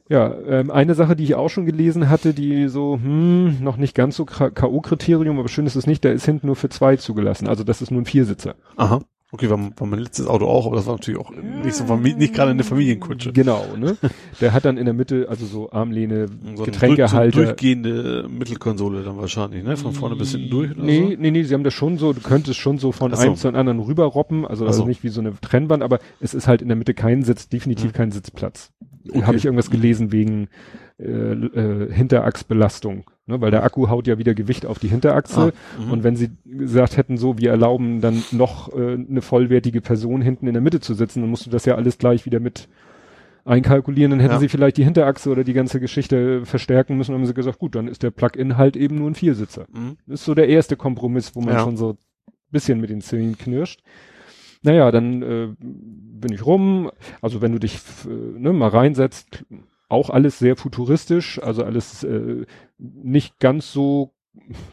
Ja, 0.09 0.35
ähm, 0.47 0.71
eine 0.71 0.95
Sache, 0.95 1.17
die 1.17 1.25
ich 1.25 1.35
auch 1.37 1.49
schon 1.49 1.65
gelesen 1.65 2.11
hatte, 2.11 2.35
die 2.35 2.69
so, 2.69 2.99
hm, 3.03 3.63
noch 3.63 3.77
nicht 3.77 3.95
ganz 3.95 4.17
so 4.17 4.25
K.O.-Kriterium, 4.25 5.39
aber 5.39 5.49
schön 5.49 5.65
ist 5.65 5.77
es 5.77 5.87
nicht, 5.87 6.05
der 6.05 6.13
ist 6.13 6.27
hinten 6.27 6.49
nur 6.49 6.57
für 6.57 6.69
zwei 6.69 6.97
zugelassen. 6.97 7.49
Also 7.49 7.65
das 7.65 7.81
ist 7.81 7.91
nur 7.91 8.03
ein 8.03 8.07
Viersitzer. 8.07 8.57
Aha. 8.77 9.01
Okay, 9.35 9.49
war, 9.49 9.59
war 9.59 9.87
mein 9.87 10.01
letztes 10.01 10.27
Auto 10.27 10.45
auch, 10.47 10.67
aber 10.67 10.77
das 10.77 10.85
war 10.87 10.93
natürlich 10.93 11.19
auch 11.19 11.31
nicht 11.31 11.75
so 11.75 11.87
Famili 11.87 12.15
nicht 12.17 12.35
gerade 12.35 12.51
eine 12.51 12.65
Familienkutsche. 12.65 13.33
Genau, 13.33 13.65
ne? 13.79 13.97
Der 14.43 14.53
hat 14.53 14.67
dann 14.67 14.77
in 14.77 14.85
der 14.85 14.93
Mitte, 14.93 15.27
also 15.31 15.47
so 15.47 15.73
Armlehne, 15.73 16.27
So 16.55 16.65
Getränkehalter. 16.65 17.31
durch, 17.31 17.35
so 17.47 17.53
durchgehende 17.53 18.27
Mittelkonsole 18.29 19.03
dann 19.03 19.17
wahrscheinlich, 19.17 19.65
ne? 19.65 19.79
Von 19.79 19.95
vorne 19.95 20.17
bis 20.17 20.33
hinten 20.33 20.51
durch 20.51 20.73
oder 20.73 20.83
nee, 20.83 21.01
so? 21.15 21.17
nee, 21.19 21.31
nee, 21.31 21.43
sie 21.45 21.55
haben 21.55 21.65
das 21.65 21.73
schon 21.73 21.97
so, 21.97 22.13
du 22.13 22.21
könntest 22.21 22.59
schon 22.59 22.77
so 22.77 22.93
von 22.93 23.11
so. 23.15 23.17
einem 23.23 23.37
zu 23.37 23.49
anderen 23.49 23.81
rüberroppen, 23.81 24.45
also, 24.47 24.67
also 24.67 24.83
so. 24.83 24.87
nicht 24.87 25.03
wie 25.03 25.09
so 25.09 25.23
eine 25.23 25.33
Trennwand, 25.41 25.83
aber 25.83 25.99
es 26.21 26.35
ist 26.35 26.47
halt 26.47 26.61
in 26.61 26.69
der 26.69 26.77
Mitte 26.77 26.93
kein 26.93 27.23
Sitz, 27.23 27.49
definitiv 27.49 27.93
Mhm. 27.93 27.93
kein 27.95 28.11
Sitzplatz. 28.11 28.71
Okay. 29.09 29.23
Habe 29.25 29.39
ich 29.39 29.47
irgendwas 29.47 29.71
gelesen 29.71 30.13
wegen 30.13 30.49
äh, 31.03 31.33
äh, 31.33 31.93
Hinterachsbelastung. 31.93 33.11
Ne? 33.27 33.41
Weil 33.41 33.51
der 33.51 33.65
Akku 33.65 33.89
haut 33.89 34.07
ja 34.07 34.19
wieder 34.19 34.35
Gewicht 34.35 34.67
auf 34.67 34.79
die 34.79 34.89
Hinterachse. 34.89 35.53
Ah, 35.79 35.83
mhm. 35.83 35.93
und 35.93 36.05
wenn 36.05 36.17
sie 36.17 36.31
gesagt 36.45 36.97
hätten, 36.97 37.17
so, 37.17 37.39
wir 37.39 37.51
erlauben 37.51 38.01
dann 38.01 38.23
noch 38.33 38.73
äh, 38.73 38.95
eine 38.95 39.23
vollwertige 39.23 39.81
Person 39.81 40.23
hinten 40.23 40.47
in 40.47 40.53
der 40.55 40.63
Mitte 40.63 40.81
zu 40.81 40.95
sitzen, 40.95 41.21
dann 41.21 41.31
musst 41.31 41.47
du 41.47 41.51
das 41.51 41.65
ja 41.65 41.75
alles 41.75 41.99
gleich 41.99 42.27
wieder 42.27 42.41
mit 42.41 42.69
einkalkulieren, 43.45 44.11
dann 44.13 44.21
hätten 44.21 44.35
Ja. 44.35 44.39
sie 44.39 44.49
vielleicht 44.49 44.77
die 44.77 44.85
Hinterachse 44.85 45.29
oder 45.31 45.43
die 45.43 45.53
ganze 45.53 45.81
Geschichte 45.81 46.47
verstärken 46.47 46.97
müssen, 46.97 47.13
und 47.13 47.19
haben 47.21 47.27
sie 47.27 47.35
gesagt, 47.35 47.59
gut, 47.59 47.75
dann 47.75 47.89
ist 47.89 48.03
der 48.05 48.13
Plug-in 48.13 48.57
halt 48.57 48.77
eben 48.77 48.97
nur 48.97 49.11
ein 49.11 49.17
Viersitzer. 49.17 49.67
Mhm. 49.73 49.97
Das 50.07 50.21
ist 50.21 50.27
so 50.27 50.35
der 50.35 50.49
erste 50.49 50.77
Kompromiss, 50.77 51.35
wo 51.35 51.41
man 51.41 51.55
Ja. 51.55 51.61
schon 51.65 51.77
so 51.77 51.97
bisschen 52.51 52.81
mit 52.81 52.91
den 52.91 53.01
Zähnen 53.01 53.37
knirscht. 53.37 53.83
Naja, 54.63 54.93
dann 54.93 55.23
äh, 55.23 55.49
bin 55.59 56.33
ich 56.33 56.47
rum. 56.47 56.91
Also 57.21 57.43
wenn 57.43 57.51
du 57.51 57.59
dich 57.59 57.81
äh, 58.05 58.39
ne, 58.39 58.53
mal 58.53 58.69
reinsetzt, 58.69 59.45
auch 59.93 60.11
alles 60.11 60.39
sehr 60.39 60.57
futuristisch, 60.57 61.41
also 61.43 61.65
alles 61.65 62.03
äh, 62.03 62.47
nicht 62.79 63.39
ganz 63.39 63.73
so 63.73 64.15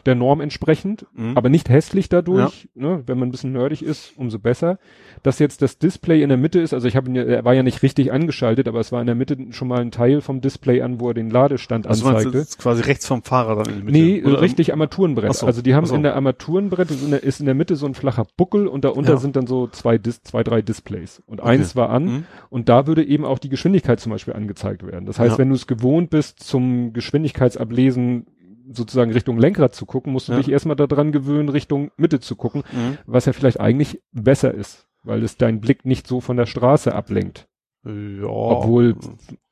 der 0.06 0.14
Norm 0.14 0.40
entsprechend, 0.40 1.06
Mhm. 1.14 1.36
aber 1.36 1.48
nicht 1.50 1.68
hässlich 1.68 2.08
dadurch. 2.08 2.68
Ne? 2.74 3.02
Wenn 3.06 3.18
man 3.18 3.28
ein 3.28 3.30
bisschen 3.30 3.52
nerdig 3.52 3.82
ist, 3.82 4.14
umso 4.16 4.38
besser. 4.38 4.78
Dass 5.22 5.38
jetzt 5.38 5.60
das 5.62 5.78
Display 5.78 6.22
in 6.22 6.28
der 6.30 6.38
Mitte 6.38 6.60
ist, 6.60 6.72
also 6.72 6.88
ich 6.88 6.96
habe 6.96 7.08
ihn 7.08 7.14
ja, 7.14 7.22
er 7.24 7.44
war 7.44 7.52
ja 7.54 7.62
nicht 7.62 7.82
richtig 7.82 8.10
angeschaltet, 8.10 8.68
aber 8.68 8.80
es 8.80 8.90
war 8.90 9.00
in 9.00 9.06
der 9.06 9.14
Mitte 9.14 9.36
schon 9.50 9.68
mal 9.68 9.80
ein 9.80 9.90
Teil 9.90 10.22
vom 10.22 10.40
Display 10.40 10.80
an, 10.80 10.98
wo 10.98 11.08
er 11.08 11.14
den 11.14 11.28
Ladestand 11.30 11.86
also 11.86 12.08
anzeigte. 12.08 12.30
das 12.38 12.48
ist 12.50 12.58
quasi 12.58 12.82
rechts 12.82 13.06
vom 13.06 13.22
Fahrer 13.22 13.56
dann 13.62 13.66
in 13.66 13.74
der 13.74 13.84
Mitte? 13.84 13.98
Nee, 13.98 14.24
Oder- 14.24 14.40
richtig 14.40 14.72
Armaturenbrett. 14.72 15.34
So, 15.34 15.46
also 15.46 15.60
die 15.62 15.74
haben 15.74 15.86
so. 15.86 15.94
in 15.94 16.02
der 16.02 16.16
Armaturenbrett 16.16 16.90
ist 16.90 17.02
in 17.04 17.10
der, 17.10 17.22
ist 17.22 17.40
in 17.40 17.46
der 17.46 17.54
Mitte 17.54 17.76
so 17.76 17.86
ein 17.86 17.94
flacher 17.94 18.26
Buckel 18.38 18.66
und 18.66 18.84
darunter 18.84 19.12
Ja. 19.12 19.16
sind 19.18 19.36
dann 19.36 19.46
so 19.46 19.66
zwei, 19.68 19.98
Dis 19.98 20.22
zwei, 20.22 20.42
drei 20.42 20.62
Displays. 20.62 21.22
Und 21.26 21.42
eins 21.42 21.76
war 21.76 21.90
an 21.90 22.04
Mhm. 22.04 22.24
und 22.48 22.68
da 22.70 22.86
würde 22.86 23.04
eben 23.04 23.24
auch 23.26 23.38
die 23.38 23.50
Geschwindigkeit 23.50 24.00
zum 24.00 24.10
Beispiel 24.10 24.34
angezeigt 24.34 24.86
werden. 24.86 25.04
Das 25.04 25.18
heißt, 25.18 25.32
Ja. 25.32 25.38
wenn 25.38 25.50
du 25.50 25.54
es 25.54 25.66
gewohnt 25.66 26.08
bist, 26.10 26.40
zum 26.42 26.92
Geschwindigkeitsablesen 26.94 28.26
sozusagen 28.72 29.12
Richtung 29.12 29.38
Lenkrad 29.38 29.74
zu 29.74 29.86
gucken, 29.86 30.12
musst 30.12 30.28
du 30.28 30.32
Ja. 30.32 30.38
dich 30.38 30.48
erstmal 30.50 30.76
daran 30.76 31.12
gewöhnen, 31.12 31.48
Richtung 31.48 31.90
Mitte 31.96 32.20
zu 32.20 32.36
gucken, 32.36 32.62
Mhm. 32.72 32.98
was 33.06 33.26
ja 33.26 33.32
vielleicht 33.32 33.60
eigentlich 33.60 34.00
besser 34.12 34.52
ist, 34.54 34.86
weil 35.04 35.22
es 35.22 35.36
deinen 35.36 35.60
Blick 35.60 35.84
nicht 35.84 36.06
so 36.06 36.20
von 36.20 36.36
der 36.36 36.46
Straße 36.46 36.94
ablenkt. 36.94 37.46
Ja. 37.84 38.26
Obwohl 38.26 38.94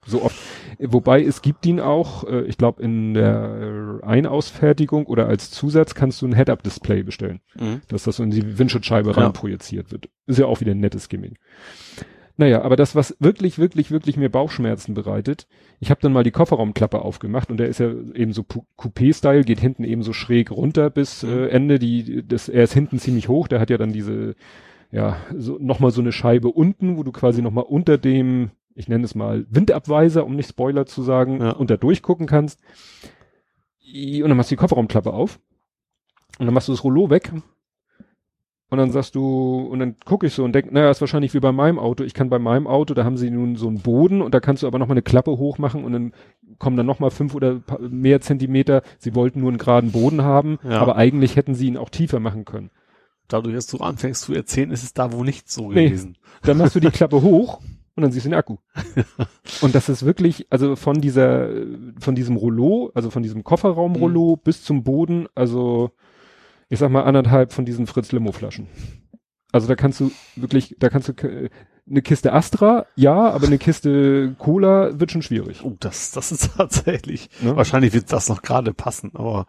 so 0.07 0.23
oft, 0.23 0.37
wobei 0.79 1.23
es 1.25 1.41
gibt 1.41 1.65
ihn 1.65 1.81
auch, 1.81 2.25
äh, 2.25 2.43
ich 2.43 2.59
glaube 2.59 2.83
in 2.83 3.15
der 3.15 4.01
Einausfertigung 4.03 5.07
oder 5.07 5.27
als 5.27 5.51
Zusatz 5.51 5.95
kannst 5.95 6.21
du 6.21 6.27
ein 6.27 6.35
Head-Up-Display 6.35 7.03
bestellen, 7.05 7.41
Mhm. 7.59 7.81
dass 7.89 8.03
das 8.05 8.17
so 8.17 8.23
in 8.23 8.31
die 8.31 8.59
Windschutzscheibe 8.59 9.11
Ja. 9.13 9.17
rein 9.17 9.33
projiziert 9.33 9.91
wird. 9.93 10.11
Ist 10.27 10.39
ja 10.39 10.45
auch 10.47 10.61
wieder 10.61 10.73
ein 10.73 10.81
nettes 10.81 11.09
Gimmick. 11.09 11.39
Naja, 12.41 12.63
aber 12.63 12.77
das, 12.77 12.95
was 12.95 13.17
wirklich, 13.19 13.59
wirklich, 13.59 13.91
wirklich 13.91 14.17
mir 14.17 14.29
Bauchschmerzen 14.31 14.95
bereitet, 14.95 15.49
ich 15.81 15.91
habe 15.91 16.01
dann 16.01 16.13
mal 16.13 16.23
die 16.23 16.31
Kofferraumklappe 16.31 17.03
aufgemacht 17.03 17.51
und 17.51 17.57
der 17.57 17.67
ist 17.69 17.81
ja 17.81 17.89
eben 18.15 18.33
so 18.33 18.43
Coupé-Style, 18.79 19.43
geht 19.43 19.59
hinten 19.59 19.83
eben 19.83 20.05
so 20.05 20.13
schräg 20.13 20.53
runter 20.53 20.89
bis 20.89 21.25
Mhm. 21.25 21.31
äh, 21.31 21.47
Ende. 21.49 21.79
Die, 21.81 22.25
das, 22.27 22.49
er 22.49 22.63
ist 22.63 22.75
hinten 22.75 23.01
ziemlich 23.01 23.29
hoch, 23.29 23.49
der 23.49 23.59
hat 23.59 23.71
ja 23.71 23.77
dann 23.77 23.93
diese, 23.93 24.37
ja, 24.93 25.17
so, 25.37 25.59
nochmal 25.59 25.91
so 25.91 26.01
eine 26.01 26.13
Scheibe 26.13 26.49
unten, 26.49 26.97
wo 26.97 27.03
du 27.03 27.11
quasi 27.11 27.43
nochmal 27.43 27.65
unter 27.65 27.99
dem, 27.99 28.53
ich 28.77 28.87
nenne 28.89 29.05
es 29.05 29.17
mal 29.17 29.45
Windabweiser, 29.51 30.25
um 30.25 30.37
nicht 30.37 30.49
Spoiler 30.49 30.87
zu 30.87 31.03
sagen, 31.03 31.41
Ja. 31.41 31.51
unter 31.51 31.77
durchgucken 31.77 32.29
kannst. 32.29 32.61
Und 33.83 34.29
dann 34.29 34.37
machst 34.37 34.53
du 34.53 34.55
die 34.55 34.61
Kofferraumklappe 34.61 35.13
auf 35.13 35.41
und 36.39 36.47
dann 36.47 36.55
machst 36.55 36.69
du 36.69 36.73
das 36.73 36.85
Rollo 36.85 37.11
weg 37.11 37.33
und 38.71 38.79
dann 38.79 38.91
sagst 38.91 39.15
du, 39.15 39.61
und 39.71 39.79
dann 39.79 39.97
gucke 40.05 40.27
ich 40.27 40.35
so 40.35 40.45
und 40.45 40.53
denk, 40.53 40.71
naja, 40.73 40.91
ist 40.91 41.01
wahrscheinlich 41.01 41.33
wie 41.35 41.41
bei 41.41 41.53
meinem 41.53 41.79
Auto. 41.79 42.05
Ich 42.05 42.13
kann 42.15 42.29
bei 42.29 42.39
meinem 42.39 42.67
Auto, 42.67 42.93
da 42.95 43.05
haben 43.05 43.17
sie 43.17 43.31
nun 43.31 43.57
so 43.57 43.67
einen 43.69 43.81
Boden 43.81 44.21
und 44.21 44.35
da 44.35 44.41
kannst 44.41 44.63
du 44.63 44.67
aber 44.67 44.79
nochmal 44.79 44.95
eine 44.95 45.03
Klappe 45.03 45.31
hoch 45.33 45.57
machen 45.59 45.85
und 45.85 45.93
dann 45.93 46.13
kommen 46.59 46.77
dann 46.77 46.87
nochmal 46.87 47.11
fünf 47.11 47.35
oder 47.35 47.61
mehr 47.81 48.21
Zentimeter. 48.21 48.83
Sie 48.99 49.15
wollten 49.15 49.41
nur 49.41 49.49
einen 49.49 49.59
geraden 49.59 49.91
Boden 49.93 50.23
haben, 50.23 50.59
Ja. 50.69 50.81
aber 50.81 50.97
eigentlich 50.97 51.37
hätten 51.37 51.55
sie 51.55 51.67
ihn 51.69 51.77
auch 51.79 51.89
tiefer 51.91 52.21
machen 52.21 52.45
können. 52.45 52.71
Dadurch, 53.29 53.55
dass 53.55 53.67
du 53.67 53.79
anfängst 53.79 54.23
zu 54.23 54.35
erzählen, 54.35 54.71
ist 54.71 54.83
es 54.83 54.93
da 54.95 55.13
wohl 55.13 55.25
nicht 55.25 55.51
so 55.51 55.71
Nee. 55.71 55.87
gewesen. 55.87 56.17
Dann 56.43 56.59
machst 56.59 56.75
du 56.75 56.81
die 56.81 56.91
Klappe 56.91 57.23
hoch 57.23 57.61
und 57.97 58.03
dann 58.03 58.13
siehst 58.13 58.27
du 58.27 58.31
den 58.31 58.39
Akku. 58.39 58.57
und 59.63 59.75
das 59.75 59.89
ist 59.89 60.05
wirklich, 60.05 60.47
also 60.51 60.77
von 60.77 61.01
dieser, 61.01 61.49
von 62.01 62.15
diesem 62.15 62.37
Rollo, 62.37 62.91
also 62.95 63.11
von 63.11 63.23
diesem 63.23 63.45
Kofferraumrollo 63.45 64.37
bis 64.37 64.63
zum 64.63 64.83
Boden, 64.83 65.27
also 65.35 65.91
ich 66.69 66.79
sag 66.79 66.91
mal 66.91 67.03
anderthalb 67.03 67.53
von 67.53 67.65
diesen 67.65 67.87
Fritz 67.87 68.13
Limo 68.13 68.33
Flaschen. 68.33 68.67
Also 69.53 69.67
da 69.67 69.77
kannst 69.77 70.01
du 70.01 70.11
wirklich, 70.37 70.77
da 70.79 70.91
kannst 70.91 71.09
du 71.09 71.15
ke- 71.15 71.49
eine 71.91 72.03
Kiste 72.03 72.35
Astra, 72.35 72.85
ja, 72.97 73.31
aber 73.31 73.47
eine 73.47 73.57
Kiste 73.57 74.35
Cola 74.39 75.01
wird 75.01 75.11
schon 75.11 75.23
schwierig. 75.23 75.65
Oh, 75.65 75.75
das, 75.81 76.11
das 76.11 76.31
ist 76.33 76.51
tatsächlich. 76.59 77.31
Ne? 77.41 77.57
Wahrscheinlich 77.57 77.95
wird 77.95 78.13
das 78.13 78.29
noch 78.29 78.43
gerade 78.43 78.75
passen, 78.75 79.13
aber 79.15 79.47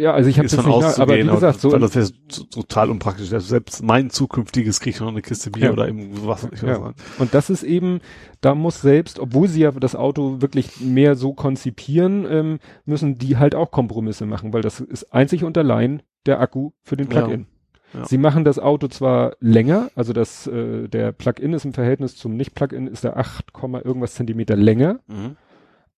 Ja, 0.00 0.14
also 0.14 0.30
ich 0.30 0.38
habe 0.38 0.48
das 0.48 0.56
nicht, 0.56 0.66
nach- 0.66 0.98
aber 0.98 1.18
wie 1.18 1.22
gesagt, 1.22 1.60
so 1.60 1.76
das 1.76 1.94
wäre 1.94 2.08
total 2.50 2.88
unpraktisch. 2.88 3.28
Selbst 3.28 3.82
mein 3.82 4.08
zukünftiges 4.08 4.80
kriegt 4.80 5.02
noch 5.02 5.08
eine 5.08 5.20
Kiste 5.20 5.50
Bier 5.50 5.66
Ja. 5.66 5.72
oder 5.72 5.86
eben 5.86 6.12
was. 6.26 6.44
Ich 6.44 6.62
weiß 6.62 6.78
Ja. 6.78 6.88
nicht. 6.88 6.98
Und 7.18 7.34
das 7.34 7.50
ist 7.50 7.62
eben, 7.62 8.00
da 8.40 8.54
muss 8.54 8.80
selbst, 8.80 9.18
obwohl 9.18 9.46
sie 9.48 9.60
ja 9.60 9.70
das 9.72 9.94
Auto 9.94 10.40
wirklich 10.40 10.80
mehr 10.80 11.14
so 11.14 11.34
konzipieren, 11.34 12.26
ähm, 12.30 12.58
müssen 12.86 13.18
die 13.18 13.36
halt 13.36 13.54
auch 13.54 13.70
Kompromisse 13.70 14.24
machen, 14.24 14.54
weil 14.54 14.62
das 14.62 14.80
ist 14.80 15.12
einzig 15.12 15.44
und 15.44 15.58
allein 15.58 16.00
der 16.26 16.40
Akku 16.40 16.70
für 16.82 16.96
den 16.96 17.10
Ja. 17.10 17.20
Plug-in. 17.22 17.46
Ja. 17.94 18.04
Sie 18.04 18.18
machen 18.18 18.44
das 18.44 18.58
Auto 18.58 18.88
zwar 18.88 19.36
länger, 19.40 19.90
also 19.94 20.12
das, 20.12 20.46
äh, 20.48 20.88
der 20.88 21.12
Plug-in 21.12 21.52
ist 21.52 21.64
im 21.64 21.72
Verhältnis 21.72 22.16
zum 22.16 22.36
Nicht-Plug-in 22.36 22.88
ist 22.88 23.04
der 23.04 23.16
8, 23.16 23.52
Komma 23.52 23.80
irgendwas 23.82 24.14
Zentimeter 24.14 24.56
länger, 24.56 24.98
Mhm. 25.06 25.36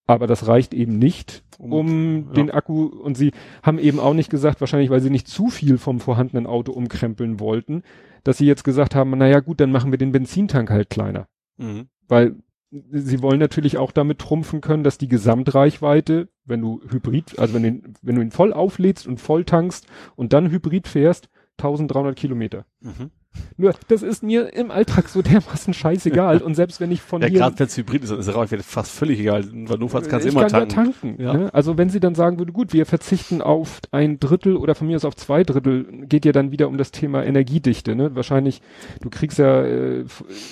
aber 0.07 0.27
das 0.27 0.47
reicht 0.47 0.73
eben 0.73 0.97
nicht, 0.99 1.43
Um- 1.57 1.73
um 1.73 2.25
ja. 2.27 2.33
den 2.33 2.51
Akku, 2.51 2.85
und 2.85 3.17
sie 3.17 3.31
haben 3.63 3.79
eben 3.79 3.99
auch 3.99 4.13
nicht 4.13 4.29
gesagt, 4.29 4.61
wahrscheinlich 4.61 4.89
weil 4.91 5.01
sie 5.01 5.09
nicht 5.09 5.27
zu 5.27 5.47
viel 5.49 5.77
vom 5.77 5.99
vorhandenen 5.99 6.45
Auto 6.47 6.71
umkrempeln 6.71 7.39
wollten, 7.39 7.81
dass 8.23 8.37
sie 8.37 8.45
jetzt 8.45 8.63
gesagt 8.63 8.95
haben, 8.95 9.09
naja 9.17 9.39
gut, 9.39 9.59
dann 9.59 9.71
machen 9.71 9.91
wir 9.91 9.97
den 9.97 10.11
Benzintank 10.11 10.69
halt 10.69 10.89
kleiner. 10.89 11.27
Mhm. 11.57 11.87
Weil 12.07 12.35
sie 12.71 13.21
wollen 13.21 13.39
natürlich 13.39 13.77
auch 13.77 13.91
damit 13.91 14.19
trumpfen 14.19 14.61
können, 14.61 14.83
dass 14.83 14.97
die 14.97 15.07
Gesamtreichweite, 15.07 16.29
wenn 16.45 16.61
du 16.61 16.81
Hybrid, 16.89 17.39
also 17.39 17.53
wenn, 17.53 17.63
du 17.63 17.69
ihn, 17.69 17.93
wenn 18.01 18.15
du 18.15 18.21
ihn 18.21 18.31
voll 18.31 18.53
auflädst 18.53 19.07
und 19.07 19.19
voll 19.19 19.43
tankst 19.43 19.87
und 20.15 20.33
dann 20.33 20.51
Hybrid 20.51 20.87
fährst, 20.87 21.29
1300 21.57 22.15
Kilometer. 22.15 22.65
Mhm. 22.81 23.11
Nur, 23.57 23.73
das 23.89 24.01
ist 24.01 24.23
mir 24.23 24.53
im 24.53 24.71
Alltag 24.71 25.07
so 25.09 25.21
dermaßen 25.21 25.73
scheißegal 25.73 26.41
und 26.41 26.55
selbst 26.55 26.79
wenn 26.81 26.91
ich 26.91 27.01
von 27.01 27.21
Ja, 27.21 27.27
hier... 27.27 27.39
gerade 27.39 27.59
wenn 27.59 27.67
es 27.67 27.77
Hybrid 27.77 28.03
ist, 28.03 28.09
ist 28.11 28.25
der 28.27 28.35
Reichweite 28.35 28.63
fast 28.63 28.91
völlig 28.91 29.19
egal. 29.19 29.45
Weil 29.51 29.77
notfalls 29.77 30.07
kannst 30.09 30.25
du 30.25 30.29
ich 30.29 30.35
immer 30.35 30.47
kann 30.47 30.67
tanken. 30.67 30.69
ja 30.69 30.83
tanken. 30.83 31.21
Ja. 31.21 31.33
Ne? 31.33 31.53
Also 31.53 31.77
wenn 31.77 31.89
sie 31.89 31.99
dann 31.99 32.15
sagen 32.15 32.39
würde, 32.39 32.51
gut, 32.51 32.73
wir 32.73 32.85
verzichten 32.85 33.41
auf 33.41 33.79
ein 33.91 34.19
Drittel 34.19 34.55
oder 34.57 34.75
von 34.75 34.87
mir 34.87 34.95
aus 34.95 35.05
auf 35.05 35.15
zwei 35.15 35.43
Drittel, 35.43 35.85
geht 36.07 36.25
ja 36.25 36.31
dann 36.31 36.51
wieder 36.51 36.67
um 36.67 36.77
das 36.77 36.91
Thema 36.91 37.23
Energiedichte. 37.23 37.95
Ne? 37.95 38.15
Wahrscheinlich, 38.15 38.61
du 39.01 39.09
kriegst 39.09 39.37
ja 39.37 39.61
äh, 39.63 40.05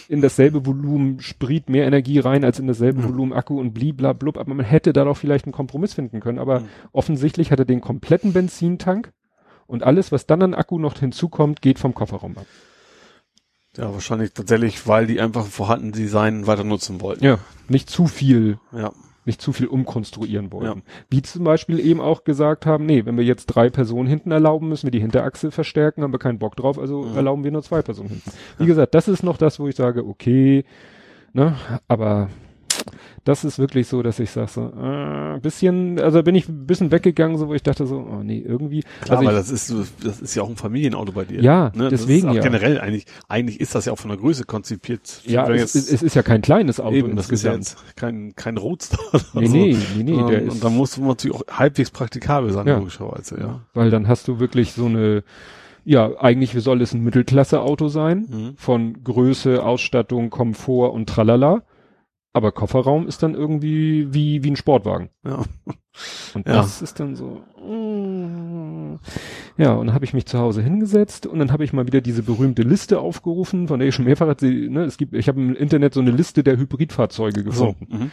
in 0.08 0.22
dasselbe 0.22 0.66
Volumen 0.66 1.20
Sprit 1.20 1.70
mehr 1.70 1.86
Energie 1.88 2.20
rein 2.20 2.44
als 2.44 2.60
in 2.60 2.68
dasselbe 2.68 3.02
Ja. 3.02 3.10
Volumen 3.10 3.34
Akku 3.34 3.60
und 3.60 3.74
bliblablub, 3.74 4.38
aber 4.38 4.54
man 4.54 4.66
hätte 4.66 4.94
da 4.94 5.04
doch 5.06 5.18
vielleicht 5.18 5.46
einen 5.46 5.54
Kompromiss 5.54 5.94
finden 5.94 6.20
können. 6.20 6.40
Aber 6.40 6.60
Mhm. 6.62 6.66
offensichtlich 6.92 7.52
hat 7.52 7.60
er 7.60 7.66
den 7.66 7.82
kompletten 7.82 8.34
Benzintank 8.34 9.12
und 9.68 9.84
alles, 9.84 10.12
was 10.12 10.26
dann 10.26 10.42
an 10.42 10.54
Akku 10.54 10.80
noch 10.80 10.98
hinzukommt, 11.00 11.62
geht 11.62 11.78
vom 11.80 11.94
Kofferraum 11.94 12.38
ab. 12.38 12.46
Ja, 13.78 13.94
wahrscheinlich 13.94 14.34
tatsächlich, 14.34 14.88
weil 14.88 15.06
die 15.06 15.22
einfach 15.22 15.46
vorhandenen 15.46 15.92
Design 15.94 16.48
weiter 16.48 16.64
nutzen 16.64 17.00
wollten. 17.02 17.24
Ja, 17.24 17.38
nicht 17.68 17.90
zu 17.90 18.08
viel 18.08 18.58
Ja. 18.72 18.92
nicht 19.26 19.42
zu 19.42 19.52
viel 19.52 19.68
umkonstruieren 19.68 20.52
wollten. 20.54 20.84
Wie 21.10 21.22
zum 21.22 21.44
Beispiel 21.44 21.80
eben 21.86 22.00
auch 22.00 22.24
gesagt 22.24 22.66
haben, 22.66 22.86
nee, 22.86 23.06
wenn 23.06 23.18
wir 23.18 23.26
jetzt 23.26 23.48
drei 23.48 23.70
Personen 23.70 24.08
hinten 24.08 24.32
erlauben, 24.32 24.70
müssen 24.70 24.88
wir 24.88 24.92
die 24.92 25.02
Hinterachse 25.02 25.52
verstärken, 25.52 26.02
haben 26.02 26.14
wir 26.14 26.18
keinen 26.20 26.40
Bock 26.40 26.56
drauf, 26.56 26.80
also 26.80 27.04
Mhm. 27.04 27.16
erlauben 27.18 27.44
wir 27.44 27.52
nur 27.52 27.62
zwei 27.62 27.82
Personen 27.82 28.08
hinten. 28.10 28.32
Wie 28.58 28.66
gesagt, 28.66 28.96
das 28.96 29.08
ist 29.10 29.22
noch 29.24 29.36
das, 29.38 29.60
wo 29.60 29.68
ich 29.68 29.76
sage, 29.76 30.06
okay, 30.08 30.64
ne, 31.34 31.56
aber 31.90 32.30
das 33.24 33.44
ist 33.44 33.60
wirklich 33.60 33.88
so, 33.88 34.02
dass 34.02 34.20
ich 34.20 34.32
sage 34.32 34.48
so, 34.50 34.62
äh, 34.82 35.40
bisschen, 35.40 36.00
also 36.00 36.24
bin 36.24 36.36
ich 36.36 36.48
ein 36.48 36.66
bisschen 36.66 36.92
weggegangen, 36.92 37.38
so 37.38 37.48
wo 37.50 37.54
ich 37.54 37.64
dachte 37.64 37.86
so, 37.86 37.98
oh 37.98 38.24
nee, 38.24 38.40
irgendwie. 38.40 38.84
Klar, 39.02 39.18
also 39.20 39.28
weil 39.30 39.34
ich, 39.36 39.40
das 39.40 39.50
ist, 39.50 39.68
so- 39.68 39.84
das 40.04 40.22
ist 40.22 40.36
ja 40.36 40.44
auch 40.44 40.50
ein 40.50 40.56
Familienauto 40.56 41.12
bei 41.12 41.26
dir. 41.26 41.42
Ja, 41.42 41.72
ne? 41.76 41.90
deswegen 41.90 42.32
ja. 42.34 42.42
generell 42.42 42.80
eigentlich, 42.80 43.06
eigentlich 43.28 43.60
ist 43.60 43.76
das 43.76 43.86
ja 43.86 43.92
auch 43.94 43.98
von 44.00 44.10
der 44.10 44.18
Größe 44.18 44.46
konzipiert. 44.46 45.22
ja, 45.26 45.48
es, 45.50 45.74
jetzt- 45.74 45.92
es 45.92 46.02
ist 46.04 46.16
ja 46.16 46.24
kein 46.24 46.42
kleines 46.42 46.80
Auto 46.80 46.96
eben, 46.96 47.16
das 47.16 47.30
ist 47.30 47.44
ja 47.44 47.54
insgesamt. 47.54 47.84
jetzt 47.88 47.98
kein, 47.98 48.34
kein 48.36 48.58
Roadster. 48.58 48.98
oder 49.14 49.24
nee, 49.42 49.48
so. 49.48 49.56
nee, 49.58 49.78
nee, 49.98 50.04
nee, 50.04 50.20
Ähm, 50.22 50.28
der 50.28 50.42
ist, 50.44 50.54
und 50.54 50.64
da 50.64 50.70
muss 50.70 50.98
man 50.98 51.10
natürlich 51.10 51.36
auch 51.36 51.44
halbwegs 51.50 51.92
praktikabel 51.92 52.52
sein, 52.52 52.66
Ja. 52.68 52.78
logischerweise, 52.78 53.40
ja. 53.40 53.62
weil 53.74 53.90
dann 53.90 54.08
hast 54.08 54.28
du 54.28 54.40
wirklich 54.40 54.72
so 54.74 54.86
eine, 54.86 55.24
ja, 55.84 56.12
eigentlich 56.20 56.52
soll 56.52 56.82
es 56.82 56.94
ein 56.94 57.04
Mittelklasse-Auto 57.04 57.88
sein. 57.88 58.28
Mhm. 58.30 58.54
von 58.58 59.04
Größe, 59.04 59.64
Ausstattung, 59.64 60.30
Komfort 60.30 60.92
und 60.94 61.08
tralala. 61.08 61.64
Aber 62.38 62.52
Kofferraum 62.52 63.08
ist 63.08 63.24
dann 63.24 63.34
irgendwie 63.36 64.14
wie, 64.14 64.44
wie 64.44 64.52
ein 64.52 64.56
Sportwagen. 64.56 65.10
Ja. 65.26 65.44
Und 66.36 66.48
Ja. 66.48 66.54
das 66.54 66.82
ist 66.84 67.00
dann 67.00 67.16
so. 67.16 67.42
mm. 67.60 69.00
Ja, 69.58 69.74
und 69.74 69.88
dann 69.88 69.96
habe 69.96 70.06
ich 70.06 70.14
mich 70.14 70.26
zu 70.28 70.38
Hause 70.38 70.62
hingesetzt 70.62 71.26
und 71.26 71.40
dann 71.40 71.52
habe 71.52 71.64
ich 71.64 71.74
mal 71.74 71.88
wieder 71.88 72.02
diese 72.02 72.22
berühmte 72.24 72.62
Liste 72.62 73.00
aufgerufen, 73.00 73.68
von 73.68 73.80
der 73.80 73.90
ich 73.90 73.96
schon 73.96 74.06
mehrfach 74.06 74.36
sie, 74.40 74.70
ne, 74.70 74.84
es 74.84 74.98
gibt, 74.98 75.14
ich 75.16 75.28
habe 75.28 75.42
im 75.42 75.56
Internet 75.56 75.94
so 75.96 76.00
eine 76.02 76.12
Liste 76.12 76.44
der 76.44 76.58
Hybridfahrzeuge 76.58 77.42
So. 77.52 77.74
gefunden. 77.74 77.88
Mhm. 77.90 78.12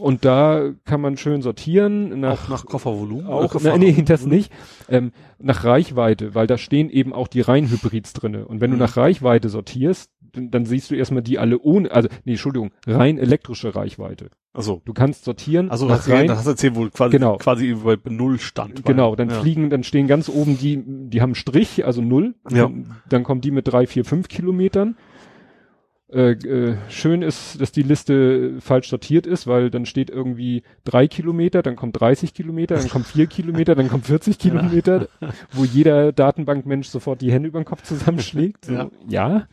Und 0.00 0.24
da 0.24 0.72
kann 0.84 1.00
man 1.00 1.16
schön 1.16 1.40
sortieren. 1.40 2.18
Nach, 2.18 2.44
auch 2.46 2.48
nach 2.48 2.66
Koffervolumen? 2.66 3.28
Auch, 3.28 3.54
na, 3.62 3.78
nee, 3.78 4.02
das 4.04 4.26
nicht. 4.26 4.52
Ähm, 4.88 5.12
nach 5.38 5.62
Reichweite, 5.64 6.34
weil 6.34 6.48
da 6.48 6.58
stehen 6.58 6.90
eben 6.90 7.12
auch 7.12 7.28
die 7.28 7.42
Reinhybrids 7.42 8.12
drinne. 8.12 8.44
Und 8.46 8.60
wenn 8.60 8.70
Mhm. 8.70 8.74
du 8.74 8.80
nach 8.80 8.96
Reichweite 8.96 9.48
sortierst, 9.48 10.10
dann, 10.36 10.64
siehst 10.66 10.90
du 10.90 10.94
erstmal 10.94 11.22
die 11.22 11.38
alle 11.38 11.58
ohne, 11.58 11.90
also, 11.90 12.08
nee, 12.24 12.32
Entschuldigung, 12.32 12.70
rein 12.86 13.18
elektrische 13.18 13.74
Reichweite. 13.74 14.30
Also, 14.52 14.80
Du 14.86 14.94
kannst 14.94 15.24
sortieren. 15.24 15.70
also 15.70 15.86
das 15.86 16.08
hast 16.08 16.46
du 16.46 16.50
erzählt, 16.50 16.76
wo 16.76 16.88
quasi, 16.88 17.10
Genau. 17.12 17.36
quasi 17.36 17.74
bei 17.74 17.98
Null 18.08 18.38
stand. 18.38 18.84
Genau, 18.84 19.14
dann 19.14 19.28
ja. 19.28 19.40
fliegen, 19.40 19.68
dann 19.68 19.82
stehen 19.82 20.06
ganz 20.06 20.28
oben 20.30 20.56
die, 20.56 20.82
die 20.86 21.20
haben 21.20 21.34
Strich, 21.34 21.84
also 21.84 22.00
null. 22.00 22.34
Ja. 22.50 22.62
Dann, 22.62 22.96
dann 23.08 23.22
kommen 23.22 23.42
die 23.42 23.50
mit 23.50 23.68
drei, 23.68 23.86
vier, 23.86 24.04
fünf 24.04 24.28
Kilometern. 24.28 24.96
Äh, 26.08 26.32
äh, 26.32 26.76
schön 26.88 27.22
ist, 27.22 27.60
dass 27.60 27.72
die 27.72 27.82
Liste 27.82 28.60
falsch 28.60 28.88
sortiert 28.90 29.26
ist, 29.26 29.48
weil 29.48 29.70
dann 29.70 29.86
steht 29.86 30.08
irgendwie 30.08 30.62
drei 30.84 31.08
Kilometer, 31.08 31.62
dann 31.62 31.74
kommt 31.74 32.00
30 32.00 32.32
Kilometer, 32.32 32.76
dann 32.76 32.88
kommt 32.88 33.06
vier 33.06 33.26
Kilometer, 33.26 33.74
dann 33.74 33.88
kommt 33.88 34.06
40 34.06 34.38
Kilometer, 34.38 35.08
wo 35.50 35.64
jeder 35.64 36.12
Datenbankmensch 36.12 36.86
sofort 36.86 37.22
die 37.22 37.32
Hände 37.32 37.48
über 37.48 37.58
den 37.60 37.64
Kopf 37.64 37.82
zusammenschlägt. 37.82 38.66
So, 38.66 38.72
Ja. 38.72 38.90
ja, 39.08 39.48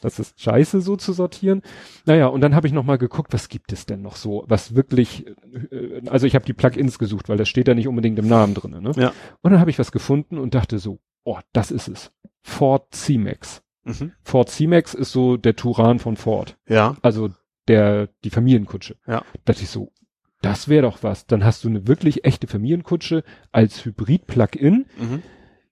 das 0.00 0.18
ist 0.18 0.40
scheiße 0.40 0.80
so 0.80 0.96
zu 0.96 1.12
sortieren. 1.12 1.62
Naja, 2.04 2.26
und 2.26 2.40
dann 2.40 2.56
habe 2.56 2.66
ich 2.66 2.72
nochmal 2.72 2.98
geguckt, 2.98 3.32
was 3.32 3.48
gibt 3.48 3.72
es 3.72 3.86
denn 3.86 4.02
noch 4.02 4.16
so, 4.16 4.44
was 4.48 4.74
wirklich, 4.74 5.28
äh, 5.70 6.02
also 6.08 6.26
ich 6.26 6.34
habe 6.34 6.44
die 6.44 6.52
Plugins 6.52 6.98
gesucht, 6.98 7.28
weil 7.28 7.38
das 7.38 7.48
steht 7.48 7.68
da 7.68 7.74
nicht 7.74 7.86
unbedingt 7.86 8.18
im 8.18 8.26
Namen 8.26 8.54
drin. 8.54 8.76
Ne? 8.82 8.90
Ja. 8.96 9.12
Und 9.42 9.52
dann 9.52 9.60
habe 9.60 9.70
ich 9.70 9.78
was 9.78 9.92
gefunden 9.92 10.38
und 10.38 10.56
dachte 10.56 10.80
so, 10.80 10.98
oh, 11.22 11.38
das 11.52 11.70
ist 11.70 11.86
es. 11.86 12.10
Ford 12.42 12.88
C-Max. 12.90 13.61
Mhm. 13.84 14.12
Ford 14.22 14.48
C-Max 14.48 14.94
ist 14.94 15.12
so 15.12 15.36
der 15.36 15.56
Turan 15.56 15.98
von 15.98 16.16
Ford. 16.16 16.56
Ja, 16.68 16.96
Also 17.02 17.30
der, 17.68 18.08
die 18.24 18.30
Familienkutsche. 18.30 18.96
Ja. 19.06 19.20
Da 19.20 19.52
dachte 19.52 19.62
ich 19.62 19.70
so, 19.70 19.92
das 20.40 20.68
wäre 20.68 20.82
doch 20.82 21.02
was. 21.02 21.26
Dann 21.26 21.44
hast 21.44 21.62
du 21.64 21.68
eine 21.68 21.86
wirklich 21.86 22.24
echte 22.24 22.46
Familienkutsche 22.48 23.22
als 23.52 23.84
Hybrid-Plug-in. 23.84 24.86
mhm. 24.98 25.22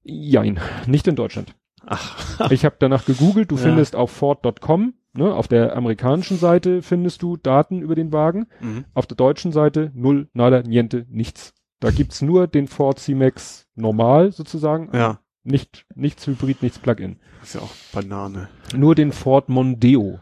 Jein, 0.03 0.59
nicht 0.87 1.07
in 1.09 1.17
Deutschland. 1.17 1.55
Ach, 1.87 2.51
Ich 2.51 2.65
habe 2.65 2.77
danach 2.79 3.05
gegoogelt, 3.05 3.51
du 3.51 3.57
Ja. 3.57 3.63
findest 3.63 3.95
auf 3.97 4.11
Ford.com, 4.11 4.95
ne, 5.13 5.35
auf 5.35 5.47
der 5.49 5.77
amerikanischen 5.77 6.37
Seite 6.39 6.83
findest 6.83 7.23
du 7.23 7.37
Daten 7.37 7.83
über 7.83 7.95
den 7.95 8.13
Wagen. 8.13 8.47
mhm. 8.61 8.85
Auf 8.95 9.07
der 9.07 9.17
deutschen 9.17 9.53
Seite 9.53 9.91
null, 9.95 10.29
nada, 10.33 10.63
niente, 10.63 11.07
nichts. 11.11 11.53
Da 11.81 11.91
gibt's 11.91 12.23
nur 12.23 12.47
den 12.47 12.67
Ford 12.67 12.99
C-Max 12.99 13.67
normal 13.75 14.33
sozusagen. 14.33 14.91
ja, 14.93 15.19
Nicht, 15.43 15.87
nichts 15.95 16.27
Hybrid, 16.27 16.63
nichts 16.63 16.79
Plug-in. 16.79 17.17
ist 17.43 17.55
ja 17.55 17.61
auch 17.63 17.71
Banane. 17.93 18.49
Nur 18.77 18.95
den 18.95 19.13
Ford 19.13 19.49
Mondeo 19.49 20.21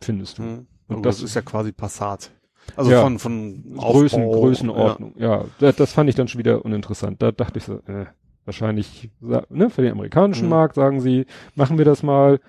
findest 0.00 0.38
du. 0.38 0.42
Mhm. 0.42 0.66
Und 0.88 1.04
das 1.06 1.16
das 1.16 1.24
ist 1.24 1.34
ja 1.34 1.42
quasi 1.42 1.72
Passat. 1.72 2.30
Also 2.76 2.90
Ja. 2.90 3.02
von, 3.02 3.18
von 3.18 3.62
Größen, 3.76 4.22
Aufbau, 4.22 4.40
Größenordnung. 4.40 5.14
Ja, 5.18 5.44
das, 5.58 5.76
das 5.76 5.92
fand 5.92 6.10
ich 6.10 6.16
dann 6.16 6.28
schon 6.28 6.38
wieder 6.38 6.64
uninteressant. 6.64 7.22
Da 7.22 7.32
dachte 7.32 7.58
ich 7.58 7.64
so, 7.64 7.74
äh, 7.86 8.06
wahrscheinlich, 8.44 9.10
ne, 9.20 9.70
für 9.70 9.82
den 9.82 9.92
amerikanischen 9.92 10.44
Mhm. 10.44 10.50
Markt 10.50 10.74
sagen 10.74 11.00
sie, 11.00 11.24
machen 11.54 11.78
wir 11.78 11.84
das 11.84 12.02
mal. 12.02 12.40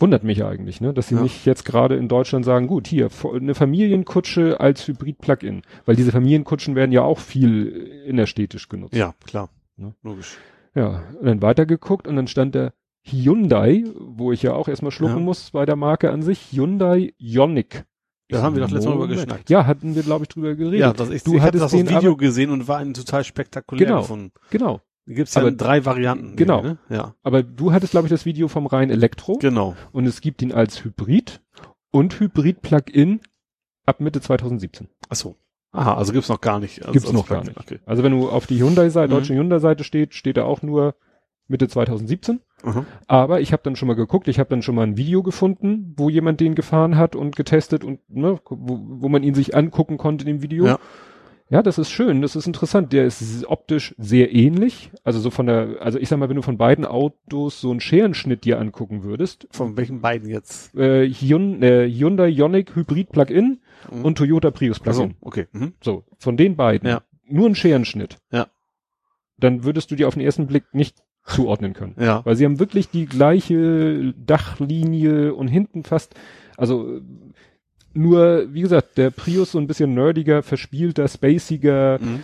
Wundert 0.00 0.22
mich 0.22 0.44
eigentlich, 0.44 0.80
ne, 0.80 0.94
dass 0.94 1.08
sie 1.08 1.16
Ja. 1.16 1.22
nicht 1.22 1.44
jetzt 1.44 1.64
gerade 1.64 1.96
in 1.96 2.06
Deutschland 2.06 2.44
sagen, 2.44 2.68
gut, 2.68 2.86
hier, 2.86 3.08
eine 3.34 3.56
Familienkutsche 3.56 4.60
als 4.60 4.86
Hybrid-Plug-in. 4.86 5.62
Weil 5.86 5.96
diese 5.96 6.12
Familienkutschen 6.12 6.76
werden 6.76 6.92
ja 6.92 7.02
auch 7.02 7.18
viel 7.18 7.66
innerstädtisch 8.06 8.68
genutzt. 8.68 8.94
Ja, 8.94 9.14
klar. 9.26 9.48
Ne? 9.76 9.94
Logisch. 10.04 10.36
Ja, 10.78 11.02
und 11.18 11.26
dann 11.26 11.42
weitergeguckt 11.42 12.06
und 12.06 12.16
dann 12.16 12.28
stand 12.28 12.54
da 12.54 12.72
Hyundai, 13.04 13.84
wo 13.98 14.32
ich 14.32 14.42
ja 14.42 14.52
auch 14.54 14.68
erstmal 14.68 14.92
schlucken 14.92 15.16
Ja. 15.18 15.22
muss 15.22 15.50
bei 15.50 15.64
der 15.66 15.76
Marke 15.76 16.10
an 16.10 16.22
sich, 16.22 16.52
Hyundai 16.52 17.14
Ioniq. 17.18 17.84
Da 18.28 18.42
haben 18.42 18.54
wir 18.54 18.60
doch 18.62 18.70
letztes 18.70 18.84
Mal 18.86 18.92
drüber 18.92 19.08
geschnackt. 19.08 19.48
Ja, 19.48 19.64
hatten 19.66 19.94
wir, 19.94 20.02
glaube 20.02 20.24
ich, 20.24 20.28
drüber 20.28 20.54
geredet. 20.54 20.80
Ja, 20.80 20.92
das, 20.92 21.08
ich, 21.10 21.22
Du 21.24 21.32
ich 21.34 21.38
hatte 21.40 21.58
hattest 21.58 21.64
das 21.64 21.70
den 21.72 21.88
Video 21.88 22.10
aber- 22.12 22.18
gesehen 22.18 22.50
und 22.50 22.68
war 22.68 22.78
ein 22.78 22.92
total 22.92 23.24
spektakulär 23.24 23.86
Genau. 23.86 24.00
gefunden. 24.02 24.32
Genau. 24.50 24.80
Da 25.06 25.14
gibt's 25.14 25.34
ja 25.34 25.40
Aber- 25.40 25.50
drei 25.52 25.86
Varianten. 25.86 26.36
Genau. 26.36 26.60
Ne? 26.62 26.78
Ja, 26.90 27.14
Aber 27.22 27.42
du 27.42 27.72
hattest, 27.72 27.92
glaube 27.92 28.06
ich, 28.06 28.10
das 28.10 28.26
Video 28.26 28.46
vom 28.48 28.66
rein 28.66 28.90
Elektro 28.90 29.38
genau. 29.38 29.74
und 29.92 30.04
es 30.06 30.20
gibt 30.20 30.42
ihn 30.42 30.52
als 30.52 30.84
Hybrid 30.84 31.40
und 31.90 32.20
Hybrid-Plug-in 32.20 33.20
ab 33.86 34.00
Mitte 34.00 34.20
2017. 34.20 34.88
Ach 35.08 35.16
so. 35.16 35.34
Aha, 35.72 35.94
also 35.94 36.12
gibt's 36.12 36.28
noch 36.28 36.40
gar 36.40 36.60
nicht. 36.60 36.80
Also 36.80 36.92
Gibt's 36.92 37.08
als 37.08 37.14
noch 37.16 37.28
gar 37.28 37.44
nicht. 37.44 37.58
Okay. 37.58 37.78
Also 37.86 38.02
wenn 38.02 38.12
du 38.12 38.28
auf 38.30 38.46
die 38.46 38.58
Hyundai-Seite, 38.62 39.08
Mhm. 39.12 39.16
deutsche 39.18 39.34
Hyundai-Seite 39.34 39.84
steht, 39.84 40.14
steht 40.14 40.36
da 40.38 40.44
auch 40.44 40.62
nur 40.62 40.94
Mitte 41.46 41.68
2017. 41.68 42.40
Aha. 42.62 42.84
Aber 43.06 43.40
ich 43.40 43.52
habe 43.52 43.62
dann 43.62 43.76
schon 43.76 43.86
mal 43.88 43.94
geguckt, 43.94 44.28
ich 44.28 44.38
habe 44.38 44.50
dann 44.50 44.62
schon 44.62 44.74
mal 44.74 44.82
ein 44.82 44.96
Video 44.96 45.22
gefunden, 45.22 45.94
wo 45.96 46.08
jemand 46.10 46.40
den 46.40 46.54
gefahren 46.54 46.96
hat 46.96 47.16
und 47.16 47.36
getestet 47.36 47.84
und 47.84 48.00
ne, 48.08 48.38
wo, 48.48 48.80
wo 49.00 49.08
man 49.08 49.22
ihn 49.22 49.34
sich 49.34 49.54
angucken 49.56 49.96
konnte 49.98 50.24
in 50.24 50.36
dem 50.38 50.42
Video. 50.42 50.66
Ja. 50.66 50.78
Ja, 51.50 51.62
das 51.62 51.78
ist 51.78 51.88
schön, 51.90 52.20
das 52.20 52.36
ist 52.36 52.46
interessant. 52.46 52.92
Der 52.92 53.06
ist 53.06 53.46
optisch 53.48 53.94
sehr 53.96 54.34
ähnlich. 54.34 54.90
Also 55.02 55.18
so 55.18 55.30
von 55.30 55.46
der, 55.46 55.76
also 55.80 55.98
ich 55.98 56.06
sag 56.10 56.18
mal, 56.18 56.28
wenn 56.28 56.36
du 56.36 56.42
von 56.42 56.58
beiden 56.58 56.84
Autos 56.84 57.62
so 57.62 57.70
einen 57.70 57.80
Scherenschnitt 57.80 58.44
dir 58.44 58.60
angucken 58.60 59.02
würdest, 59.02 59.48
Von 59.50 59.74
welchen 59.78 60.02
beiden 60.02 60.28
jetzt? 60.28 60.74
äh, 60.76 61.04
äh, 61.06 61.10
Hyundai 61.10 62.28
Ioniq 62.28 62.76
Hybrid 62.76 63.12
Plug-in 63.12 63.60
Mhm. 63.90 64.04
und 64.04 64.18
Toyota 64.18 64.50
Prius 64.50 64.80
Ach 64.84 64.92
so, 64.92 65.02
Plug-in. 65.02 65.16
okay. 65.20 65.46
Mhm. 65.52 65.72
So, 65.82 66.04
von 66.18 66.36
den 66.36 66.56
beiden. 66.56 66.88
Ja. 66.88 67.02
Nur 67.26 67.48
ein 67.48 67.54
Scherenschnitt. 67.54 68.16
Ja. 68.32 68.46
Dann 69.38 69.64
würdest 69.64 69.90
du 69.90 69.96
dir 69.96 70.08
auf 70.08 70.14
den 70.14 70.22
ersten 70.22 70.46
Blick 70.46 70.64
nicht 70.72 71.02
zuordnen 71.24 71.74
können. 71.74 71.94
Ja. 72.00 72.24
Weil 72.24 72.36
sie 72.36 72.44
haben 72.44 72.58
wirklich 72.58 72.88
die 72.90 73.06
gleiche 73.06 74.14
Dachlinie 74.16 75.34
und 75.34 75.48
hinten 75.48 75.84
fast, 75.84 76.14
also 76.56 77.00
nur, 77.92 78.52
wie 78.54 78.62
gesagt, 78.62 78.96
der 78.98 79.10
Prius 79.10 79.52
so 79.52 79.58
ein 79.58 79.66
bisschen 79.66 79.94
nerdiger, 79.94 80.42
verspielter, 80.42 81.06
spaciger, 81.08 81.98
Mhm. 82.00 82.22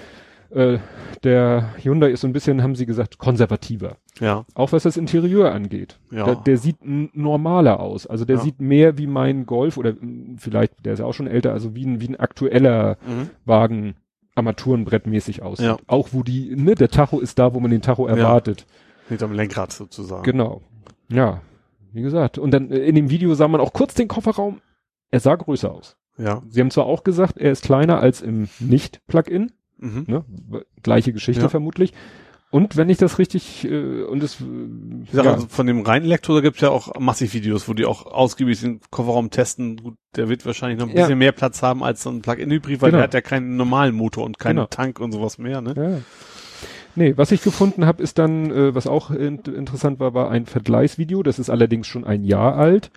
Äh, 0.54 0.78
der 1.22 1.74
Hyundai 1.82 2.10
ist 2.10 2.20
so 2.20 2.26
ein 2.26 2.32
bisschen, 2.32 2.62
haben 2.62 2.74
sie 2.76 2.86
gesagt, 2.86 3.18
konservativer. 3.18 3.96
Ja. 4.20 4.44
Auch 4.54 4.72
was 4.72 4.84
das 4.84 4.96
Interieur 4.96 5.52
angeht. 5.52 5.98
Ja. 6.10 6.24
Der, 6.26 6.34
der 6.36 6.58
sieht 6.58 6.76
normaler 6.82 7.80
aus. 7.80 8.06
Also 8.06 8.24
der 8.24 8.36
Ja. 8.36 8.42
sieht 8.42 8.60
mehr 8.60 8.96
wie 8.98 9.06
mein 9.06 9.46
Golf 9.46 9.76
oder 9.76 9.94
vielleicht, 10.36 10.84
der 10.84 10.92
ist 10.94 10.98
ja 11.00 11.06
auch 11.06 11.14
schon 11.14 11.26
älter, 11.26 11.52
also 11.52 11.74
wie 11.74 11.84
ein, 11.84 12.00
wie 12.00 12.08
ein 12.08 12.16
aktueller 12.20 12.96
Mhm. 13.06 13.30
Wagen 13.44 13.94
Armaturenbrettmäßig 14.36 15.42
aussieht. 15.42 15.66
Ja. 15.66 15.76
Auch 15.86 16.08
wo 16.12 16.22
die, 16.22 16.54
ne, 16.56 16.74
der 16.74 16.88
Tacho 16.88 17.20
ist 17.20 17.38
da, 17.38 17.54
wo 17.54 17.60
man 17.60 17.70
den 17.70 17.82
Tacho 17.82 18.06
erwartet. 18.06 18.66
Hinterm 19.08 19.32
Lenkrad 19.32 19.72
sozusagen. 19.72 20.22
Genau. 20.24 20.62
Ja, 21.08 21.40
wie 21.92 22.02
gesagt. 22.02 22.38
Und 22.38 22.50
dann 22.52 22.70
äh, 22.70 22.78
in 22.78 22.94
dem 22.94 23.10
Video 23.10 23.34
sah 23.34 23.48
man 23.48 23.60
auch 23.60 23.72
kurz 23.72 23.94
den 23.94 24.08
Kofferraum. 24.08 24.60
Er 25.10 25.20
sah 25.20 25.34
größer 25.36 25.70
aus. 25.72 25.96
Ja. 26.18 26.42
Sie 26.48 26.60
haben 26.60 26.70
zwar 26.70 26.86
auch 26.86 27.04
gesagt, 27.04 27.38
er 27.38 27.50
ist 27.52 27.64
kleiner 27.64 27.98
als 28.00 28.20
im 28.22 28.48
Nicht-Plug-in, 28.60 29.52
Mhm. 29.78 30.04
ne? 30.06 30.24
Gleiche 30.82 31.12
Geschichte 31.12 31.42
Ja. 31.42 31.48
vermutlich. 31.48 31.92
Und 32.50 32.76
wenn 32.76 32.88
ich 32.88 32.98
das 32.98 33.18
richtig, 33.18 33.64
äh, 33.64 34.02
und 34.04 34.22
es, 34.22 34.34
Ich 34.40 35.10
sag, 35.12 35.24
ja, 35.24 35.32
also 35.32 35.48
von 35.48 35.66
dem 35.66 35.80
reinen 35.80 36.04
Elektro, 36.04 36.34
da 36.36 36.40
gibt's 36.40 36.60
ja 36.60 36.68
auch 36.70 37.00
massig 37.00 37.34
Videos, 37.34 37.68
wo 37.68 37.74
die 37.74 37.84
auch 37.84 38.06
ausgiebig 38.06 38.60
den 38.60 38.78
Kofferraum 38.90 39.30
testen. 39.30 39.76
Gut, 39.78 39.94
der 40.14 40.28
wird 40.28 40.46
wahrscheinlich 40.46 40.78
noch 40.78 40.88
ein 40.88 40.94
Ja. 40.96 41.02
bisschen 41.02 41.18
mehr 41.18 41.32
Platz 41.32 41.62
haben 41.62 41.82
als 41.82 42.04
so 42.04 42.10
ein 42.10 42.22
Plug-in-Hybrid, 42.22 42.80
weil 42.80 42.90
Genau. 42.90 42.98
der 42.98 43.04
hat 43.04 43.14
ja 43.14 43.22
keinen 43.22 43.56
normalen 43.56 43.94
Motor 43.96 44.24
und 44.24 44.38
keinen 44.38 44.56
Genau. 44.56 44.66
Tank 44.66 45.00
und 45.00 45.10
sowas 45.10 45.38
mehr, 45.38 45.60
ne? 45.62 45.74
Ja. 45.76 46.00
Nee, 46.96 47.14
was 47.16 47.32
ich 47.32 47.42
gefunden 47.42 47.86
habe, 47.86 48.00
ist 48.04 48.18
dann, 48.18 48.52
äh, 48.52 48.72
was 48.72 48.86
auch 48.86 49.10
in 49.10 49.38
interessant 49.40 49.98
war, 49.98 50.14
war 50.14 50.30
ein 50.30 50.46
Vergleichsvideo. 50.46 51.24
Das 51.24 51.40
ist 51.40 51.50
allerdings 51.50 51.88
schon 51.88 52.04
ein 52.04 52.22
Jahr 52.22 52.54
alt, 52.54 52.92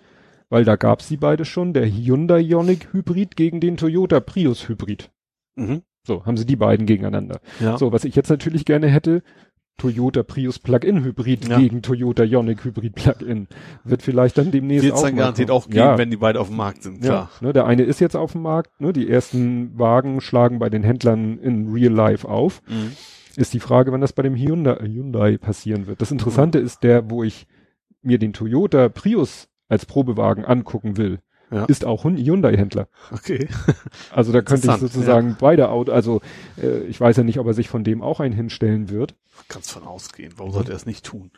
weil 0.50 0.66
da 0.66 0.76
gab's 0.76 1.08
die 1.08 1.18
beide 1.18 1.46
schon. 1.46 1.74
Der 1.74 1.88
Hyundai 1.88 2.42
Ioniq 2.42 2.90
Hybrid 2.94 3.36
gegen 3.36 3.60
den 3.60 3.76
Toyota 3.76 4.20
Prius 4.20 4.70
Hybrid. 4.70 5.10
Mhm. 5.56 5.82
So, 6.08 6.26
haben 6.26 6.38
sie 6.38 6.46
die 6.46 6.56
beiden 6.56 6.86
gegeneinander. 6.86 7.41
Ja. 7.60 7.78
So, 7.78 7.91
was 7.91 8.06
ich 8.06 8.15
jetzt 8.15 8.30
natürlich 8.30 8.63
gerne 8.63 8.88
hätte, 8.88 9.22
Toyota 9.78 10.24
Prius 10.24 10.58
Plug-in 10.58 11.04
Hybrid 11.04 11.48
Ja. 11.50 11.60
gegen 11.60 11.82
Toyota 11.82 12.24
Ioniq 12.24 12.63
Hybrid 12.63 12.96
Plug-in. 12.96 13.48
Wird 13.84 14.02
vielleicht 14.02 14.38
dann 14.38 14.50
demnächst 14.50 14.86
Wird's 14.86 15.00
auch 15.00 15.04
dann 15.06 15.15
mal 15.15 15.20
garantiert 15.20 15.52
auch 15.52 15.65
geben, 15.65 15.78
ja. 15.78 15.98
wenn 15.98 16.10
die 16.10 16.17
beide 16.17 16.39
auf 16.39 16.48
dem 16.48 16.56
Markt 16.58 16.82
sind, 16.82 17.04
Ja, 17.04 17.10
klar. 17.10 17.30
ne, 17.41 17.54
der 17.54 17.65
eine 17.65 17.84
ist 17.84 18.00
jetzt 18.00 18.15
auf 18.15 18.32
dem 18.32 18.41
Markt, 18.41 18.80
ne, 18.82 18.93
die 18.93 19.08
ersten 19.10 19.78
Wagen 19.78 20.22
schlagen 20.22 20.58
bei 20.60 20.70
den 20.70 20.82
Händlern 20.82 21.38
in 21.39 21.72
Real 21.74 21.93
Life 21.93 22.28
auf. 22.28 22.62
Mhm. 22.67 22.93
Ist 23.36 23.54
die 23.54 23.60
Frage, 23.60 23.91
wann 23.91 24.02
das 24.02 24.13
bei 24.13 24.24
dem 24.24 24.34
Hyundai, 24.36 24.78
äh, 24.78 24.88
Hyundai 24.88 25.38
passieren 25.38 25.86
wird. 25.86 26.02
Das 26.02 26.12
Interessante 26.12 26.58
ist 26.58 26.82
der, 26.84 27.12
wo 27.12 27.24
ich 27.24 27.46
mir 28.02 28.17
den 28.17 28.32
Toyota 28.34 28.89
Prius 28.89 29.48
als 29.70 29.86
Probewagen 29.86 30.43
angucken 30.46 30.96
will, 30.98 31.20
Ja. 31.52 31.65
ist 31.65 31.85
auch 31.85 32.04
Hyundai-Händler. 32.04 32.87
Okay. 33.12 33.48
Also 34.12 34.31
da 34.31 34.41
könnte 34.41 34.71
ich 34.71 34.77
sozusagen 34.77 35.37
beide 35.39 35.69
Autos, 35.69 35.93
also 35.93 36.21
äh, 36.62 36.79
ich 36.85 37.00
weiß 37.00 37.17
ja 37.17 37.23
nicht, 37.23 37.39
ob 37.39 37.45
er 37.48 37.54
sich 37.54 37.69
von 37.69 37.83
dem 37.83 38.02
auch 38.02 38.19
einen 38.19 38.33
hinstellen 38.33 38.89
wird. 38.89 39.15
Kannst 39.48 39.71
von 39.71 39.83
ausgehen. 39.83 40.33
Warum 40.37 40.52
sollte 40.52 40.71
er 40.71 40.75
es 40.75 40.85
nicht 40.85 41.06
tun? 41.06 41.31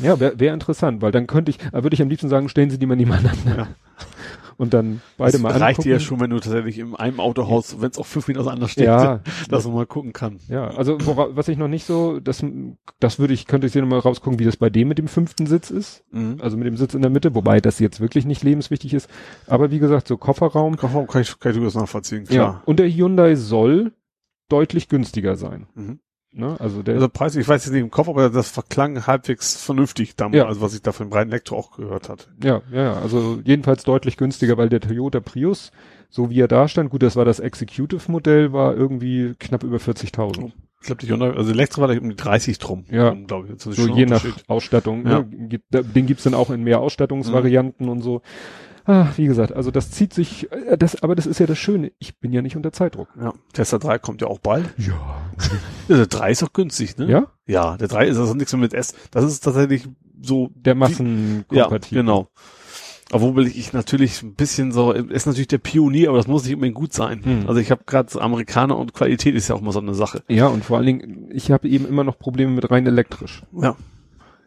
Ja, 0.00 0.20
wäre 0.20 0.38
wär 0.38 0.54
interessant, 0.54 1.02
weil 1.02 1.12
dann 1.12 1.26
könnte 1.26 1.50
ich, 1.50 1.60
äh, 1.72 1.82
würde 1.82 1.94
ich 1.94 2.02
am 2.02 2.08
liebsten 2.08 2.28
sagen, 2.28 2.48
stellen 2.48 2.70
Sie 2.70 2.78
die 2.78 2.86
mal 2.86 2.96
nebeneinander. 2.96 3.56
Ja. 3.56 3.68
und 4.56 4.74
dann 4.74 5.00
beide 5.16 5.32
das 5.32 5.40
mal 5.40 5.50
reicht 5.52 5.62
angucken. 5.62 5.82
dir 5.88 5.92
ja 5.94 6.00
schon, 6.00 6.20
wenn 6.20 6.30
du 6.30 6.38
tatsächlich 6.40 6.78
in 6.78 6.94
einem 6.96 7.20
Autohaus, 7.20 7.80
wenn 7.80 7.90
es 7.90 7.98
auch 7.98 8.06
fünf 8.06 8.26
Meter 8.28 8.40
auseinander 8.40 8.68
steht, 8.68 8.86
Ja. 8.86 9.20
dass 9.50 9.64
man 9.66 9.74
mal 9.74 9.86
gucken 9.86 10.12
kann. 10.12 10.38
Ja, 10.48 10.68
also 10.68 10.98
wora, 11.06 11.28
was 11.36 11.48
ich 11.48 11.58
noch 11.58 11.68
nicht 11.68 11.84
so, 11.86 12.20
das, 12.20 12.44
das 13.00 13.18
würde 13.18 13.34
ich, 13.34 13.46
könnte 13.46 13.66
ich 13.66 13.72
hier 13.72 13.82
nochmal 13.82 14.00
rausgucken, 14.00 14.38
wie 14.38 14.44
das 14.44 14.56
bei 14.56 14.70
dem 14.70 14.88
mit 14.88 14.98
dem 14.98 15.08
fünften 15.08 15.46
Sitz 15.46 15.70
ist. 15.70 16.04
Mhm. 16.10 16.38
Also 16.40 16.56
mit 16.56 16.66
dem 16.66 16.76
Sitz 16.76 16.94
in 16.94 17.02
der 17.02 17.10
Mitte, 17.10 17.34
wobei 17.34 17.60
das 17.60 17.78
jetzt 17.78 18.00
wirklich 18.00 18.24
nicht 18.26 18.42
lebenswichtig 18.42 18.94
ist. 18.94 19.08
Aber 19.46 19.70
wie 19.70 19.78
gesagt, 19.78 20.08
so 20.08 20.16
Kofferraum. 20.16 20.76
Warum 20.80 21.06
kann 21.06 21.22
ich, 21.22 21.38
kann 21.38 21.54
ich 21.56 21.62
das 21.62 21.74
nachvollziehen, 21.74 22.24
Ja. 22.24 22.30
klar. 22.34 22.62
Und 22.66 22.78
der 22.78 22.88
Hyundai 22.88 23.34
soll 23.36 23.92
deutlich 24.48 24.88
günstiger 24.88 25.36
sein. 25.36 25.66
Mhm. 25.74 26.00
Ne? 26.32 26.56
Also 26.60 26.82
der, 26.82 26.94
Also 26.96 27.08
Preis, 27.08 27.34
ich 27.36 27.48
weiß 27.48 27.64
jetzt 27.64 27.72
nicht 27.72 27.80
im 27.82 27.90
Kopf, 27.90 28.08
aber 28.08 28.28
das 28.30 28.50
verklang 28.50 29.06
halbwegs 29.06 29.56
vernünftig 29.62 30.14
damals, 30.16 30.36
Ja. 30.36 30.46
also 30.46 30.60
was 30.60 30.74
ich 30.74 30.82
da 30.82 30.92
von 30.92 31.08
Brian 31.10 31.28
Elektro 31.28 31.56
auch 31.56 31.76
gehört 31.76 32.08
hatte. 32.08 32.26
ja, 32.42 32.60
ja, 32.70 32.82
ja, 32.82 32.92
also 32.94 33.40
jedenfalls 33.44 33.82
deutlich 33.84 34.16
günstiger, 34.16 34.56
weil 34.58 34.68
der 34.68 34.80
Toyota 34.80 35.20
Prius, 35.20 35.72
so 36.10 36.30
wie 36.30 36.40
er 36.40 36.48
da 36.48 36.68
stand, 36.68 36.90
gut, 36.90 37.02
das 37.02 37.16
war 37.16 37.24
das 37.24 37.40
Executive-Modell, 37.40 38.52
war 38.52 38.74
irgendwie 38.76 39.34
knapp 39.38 39.62
über 39.64 39.78
40.000. 39.78 40.52
Ich 40.80 40.86
glaube, 40.86 41.00
die 41.00 41.08
Hyundai, 41.10 41.30
also 41.32 41.50
Elektro 41.50 41.80
war 41.80 41.88
da 41.88 41.98
um 42.00 42.08
die 42.10 42.14
30 42.16 42.58
drum. 42.58 42.84
Ja. 42.90 43.10
glaube 43.12 43.48
ich. 43.52 43.60
So 43.60 43.72
je 43.72 44.06
nach. 44.06 44.24
Ausstattung. 44.46 45.04
Ja. 45.06 45.20
Ne? 45.20 45.48
Gibt, 45.48 45.64
da- 45.74 45.82
den 45.82 46.06
gibt's 46.06 46.22
dann 46.22 46.34
auch 46.34 46.50
in 46.50 46.62
mehr 46.62 46.78
Ausstattungsvarianten 46.80 47.88
und 47.88 48.00
so. 48.02 48.22
Ah, 48.90 49.08
wie 49.16 49.26
gesagt, 49.26 49.52
also 49.52 49.70
das 49.70 49.90
zieht 49.90 50.14
sich, 50.14 50.50
äh, 50.50 50.78
das, 50.78 51.02
aber 51.02 51.14
das 51.14 51.26
ist 51.26 51.38
ja 51.38 51.46
das 51.46 51.58
Schöne. 51.58 51.92
Ich 51.98 52.18
bin 52.18 52.32
ja 52.32 52.40
nicht 52.40 52.56
unter 52.56 52.72
Zeitdruck. 52.72 53.08
Ja. 53.20 53.34
Tesla 53.52 53.78
3 53.78 53.98
kommt 53.98 54.22
ja 54.22 54.28
auch 54.28 54.38
bald. 54.38 54.64
Ja. 54.78 54.94
Ja, 55.88 55.96
der 55.96 56.06
3 56.06 56.30
ist 56.30 56.42
auch 56.42 56.54
günstig, 56.54 56.96
ne? 56.96 57.06
Ja? 57.06 57.26
Ja, 57.46 57.76
der 57.76 57.88
3 57.88 58.06
ist 58.08 58.16
also 58.16 58.32
nichts 58.32 58.52
mehr 58.54 58.60
mit 58.62 58.72
S. 58.72 58.94
Das 59.10 59.24
ist 59.24 59.40
tatsächlich 59.40 59.86
so 60.22 60.50
Der 60.54 60.72
Ja, 60.72 60.74
massenkompatibel. 60.78 61.98
genau. 62.02 62.28
Obwohl 63.12 63.46
ich 63.46 63.72
natürlich 63.74 64.22
ein 64.22 64.34
bisschen 64.34 64.72
so, 64.72 64.92
ist 64.92 65.26
natürlich 65.26 65.48
der 65.48 65.58
Pionier, 65.58 66.08
aber 66.08 66.18
das 66.18 66.26
muss 66.26 66.44
nicht 66.44 66.54
unbedingt 66.54 66.76
gut 66.76 66.92
sein. 66.94 67.24
Hm. 67.24 67.44
Also 67.46 67.60
ich 67.60 67.70
habe 67.70 67.84
gerade 67.86 68.10
so 68.10 68.20
Amerikaner 68.20 68.76
und 68.78 68.94
Qualität 68.94 69.34
ist 69.34 69.48
ja 69.48 69.54
auch 69.54 69.60
mal 69.60 69.72
so 69.72 69.80
eine 69.80 69.94
Sache. 69.94 70.22
Ja, 70.28 70.46
und 70.46 70.64
vor 70.64 70.78
allen 70.78 70.86
Dingen, 70.86 71.28
ich 71.32 71.50
habe 71.50 71.68
eben 71.68 71.86
immer 71.86 72.04
noch 72.04 72.18
Probleme 72.18 72.52
mit 72.52 72.70
rein 72.70 72.86
elektrisch. 72.86 73.42
Ja. 73.52 73.76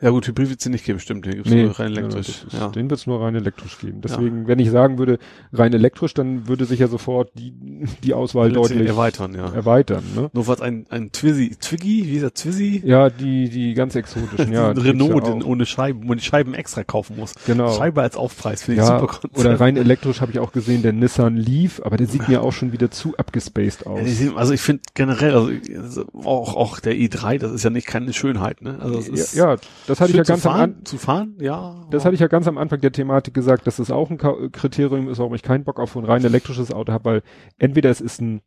Ja 0.01 0.09
gut, 0.09 0.27
Hybrid 0.27 0.49
wird 0.49 0.59
es 0.59 0.67
nicht 0.67 0.85
geben, 0.85 0.99
stimmt. 0.99 1.25
Den 1.25 1.35
gibt's 1.35 1.51
nur 1.51 1.79
rein 1.79 1.91
elektrisch. 1.91 2.27
Ja, 2.41 2.47
ist, 2.47 2.53
Ja. 2.53 2.67
Den 2.69 2.89
wird's 2.89 3.05
nur 3.07 3.21
rein 3.21 3.35
elektrisch 3.35 3.77
geben. 3.79 4.01
Deswegen, 4.01 4.47
wenn 4.47 4.59
ich 4.59 4.71
sagen 4.71 4.97
würde, 4.97 5.19
rein 5.53 5.73
elektrisch, 5.73 6.13
dann 6.13 6.47
würde 6.47 6.65
sich 6.65 6.79
ja 6.79 6.87
sofort 6.87 7.31
die, 7.35 7.53
die 8.03 8.13
Auswahl 8.13 8.49
Letztlich 8.51 8.77
deutlich 8.77 8.87
erweitern, 8.87 9.35
ja. 9.35 9.53
erweitern. 9.53 10.03
Ne? 10.15 10.29
Nur 10.33 10.47
was 10.47 10.59
ein, 10.61 10.87
ein 10.89 11.11
Twizzy, 11.11 11.55
Twiggy, 11.59 12.05
wie 12.07 12.15
ist 12.15 12.23
der 12.23 12.33
Twizzy? 12.33 12.81
Ja, 12.83 13.09
die, 13.09 13.49
die 13.49 13.73
ganz 13.73 13.95
exotischen, 13.95 14.51
ja. 14.53 14.71
Renault, 14.71 15.27
ja 15.27 15.33
den 15.33 15.43
ohne 15.43 15.65
Scheiben, 15.65 16.03
wo 16.03 16.07
man 16.07 16.17
die 16.17 16.23
Scheiben 16.23 16.53
extra 16.53 16.83
kaufen 16.83 17.17
muss. 17.17 17.33
Genau. 17.45 17.71
Scheibe 17.71 18.01
als 18.01 18.15
Aufpreis, 18.15 18.63
finde 18.63 18.81
ich 18.81 18.87
Ja, 18.87 18.99
super 18.99 19.13
Konzept. 19.13 19.37
oder 19.37 19.59
rein 19.59 19.77
elektrisch 19.77 20.21
habe 20.21 20.31
ich 20.31 20.39
auch 20.39 20.51
gesehen, 20.51 20.81
der 20.81 20.93
Nissan 20.93 21.37
Leaf, 21.37 21.81
aber 21.83 21.97
der 21.97 22.07
sieht 22.07 22.27
mir 22.27 22.41
auch 22.41 22.53
schon 22.53 22.71
wieder 22.71 22.89
zu 22.89 23.15
abgespaced 23.17 23.85
aus. 23.85 23.99
Ja, 24.19 24.35
also 24.35 24.53
ich 24.53 24.61
finde 24.61 24.81
generell, 24.95 25.35
also 25.35 25.51
also 25.75 26.05
auch, 26.23 26.55
auch 26.55 26.79
der 26.79 26.93
i3, 26.93 27.37
das 27.37 27.51
ist 27.51 27.63
ja 27.63 27.69
nicht 27.69 27.87
keine 27.87 28.13
Schönheit, 28.13 28.61
ne? 28.61 28.79
Also 28.81 28.97
es 28.97 29.07
ist 29.07 29.35
ja, 29.35 29.57
das 29.91 30.01
hatte 30.01 30.11
ich 30.11 30.17
ja 30.17 30.23
zu 30.23 30.31
ganz 30.33 30.45
am 30.45 30.51
fahren, 30.53 30.75
An 30.79 30.85
zu 30.85 30.97
fahren, 30.97 31.37
ja. 31.39 31.85
das 31.91 32.03
hatte 32.05 32.13
ich 32.15 32.21
ja 32.21 32.27
ganz 32.27 32.47
am 32.47 32.57
Anfang 32.57 32.81
der 32.81 32.91
Thematik 32.91 33.33
gesagt, 33.33 33.67
dass 33.67 33.77
das 33.77 33.91
auch 33.91 34.09
ein 34.09 34.17
Kriterium 34.17 35.07
ist, 35.09 35.19
warum 35.19 35.35
ich 35.35 35.43
keinen 35.43 35.63
Bock 35.63 35.79
auf 35.79 35.95
ein 35.95 36.05
rein 36.05 36.23
elektrisches 36.25 36.71
Auto 36.71 36.91
habe, 36.93 37.05
weil 37.05 37.23
entweder 37.57 37.89
es 37.89 38.01
ist 38.01 38.21
ein 38.21 38.41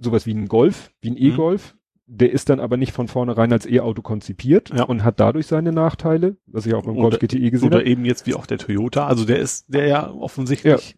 sowas 0.00 0.24
wie 0.26 0.32
ein 0.34 0.48
Golf, 0.48 0.90
wie 1.00 1.10
ein 1.10 1.14
Mhm. 1.14 1.32
E-Golf, 1.32 1.74
der 2.06 2.32
ist 2.32 2.48
dann 2.48 2.58
aber 2.58 2.76
nicht 2.76 2.92
von 2.92 3.06
vornherein 3.06 3.52
als 3.52 3.66
E-Auto 3.66 4.02
konzipiert 4.02 4.70
Ja. 4.74 4.84
und 4.84 5.04
hat 5.04 5.20
dadurch 5.20 5.46
seine 5.46 5.72
Nachteile, 5.72 6.36
was 6.46 6.66
ich 6.66 6.74
auch 6.74 6.82
beim 6.84 6.94
Golf 6.96 7.14
Oder- 7.14 7.18
GTE 7.18 7.50
gesehen 7.50 7.68
Oder 7.68 7.78
habe. 7.80 7.88
eben 7.88 8.04
jetzt 8.04 8.26
wie 8.26 8.34
auch 8.34 8.46
der 8.46 8.58
Toyota, 8.58 9.06
also 9.06 9.24
der 9.24 9.38
ist, 9.38 9.66
der 9.72 9.86
ja 9.86 10.10
offensichtlich 10.10 10.96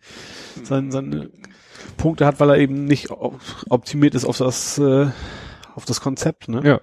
sein, 0.63 0.91
seine 0.91 1.31
Punkte 1.99 2.25
hat, 2.25 2.41
weil 2.41 2.49
er 2.51 2.59
eben 2.59 2.85
nicht 2.85 3.11
op- 3.11 3.41
optimiert 3.69 4.15
ist 4.15 4.25
auf 4.25 4.39
das, 4.39 4.79
äh, 4.79 5.09
auf 5.75 5.85
das 5.85 6.01
Konzept, 6.01 6.49
ne? 6.49 6.61
Ja. 6.65 6.81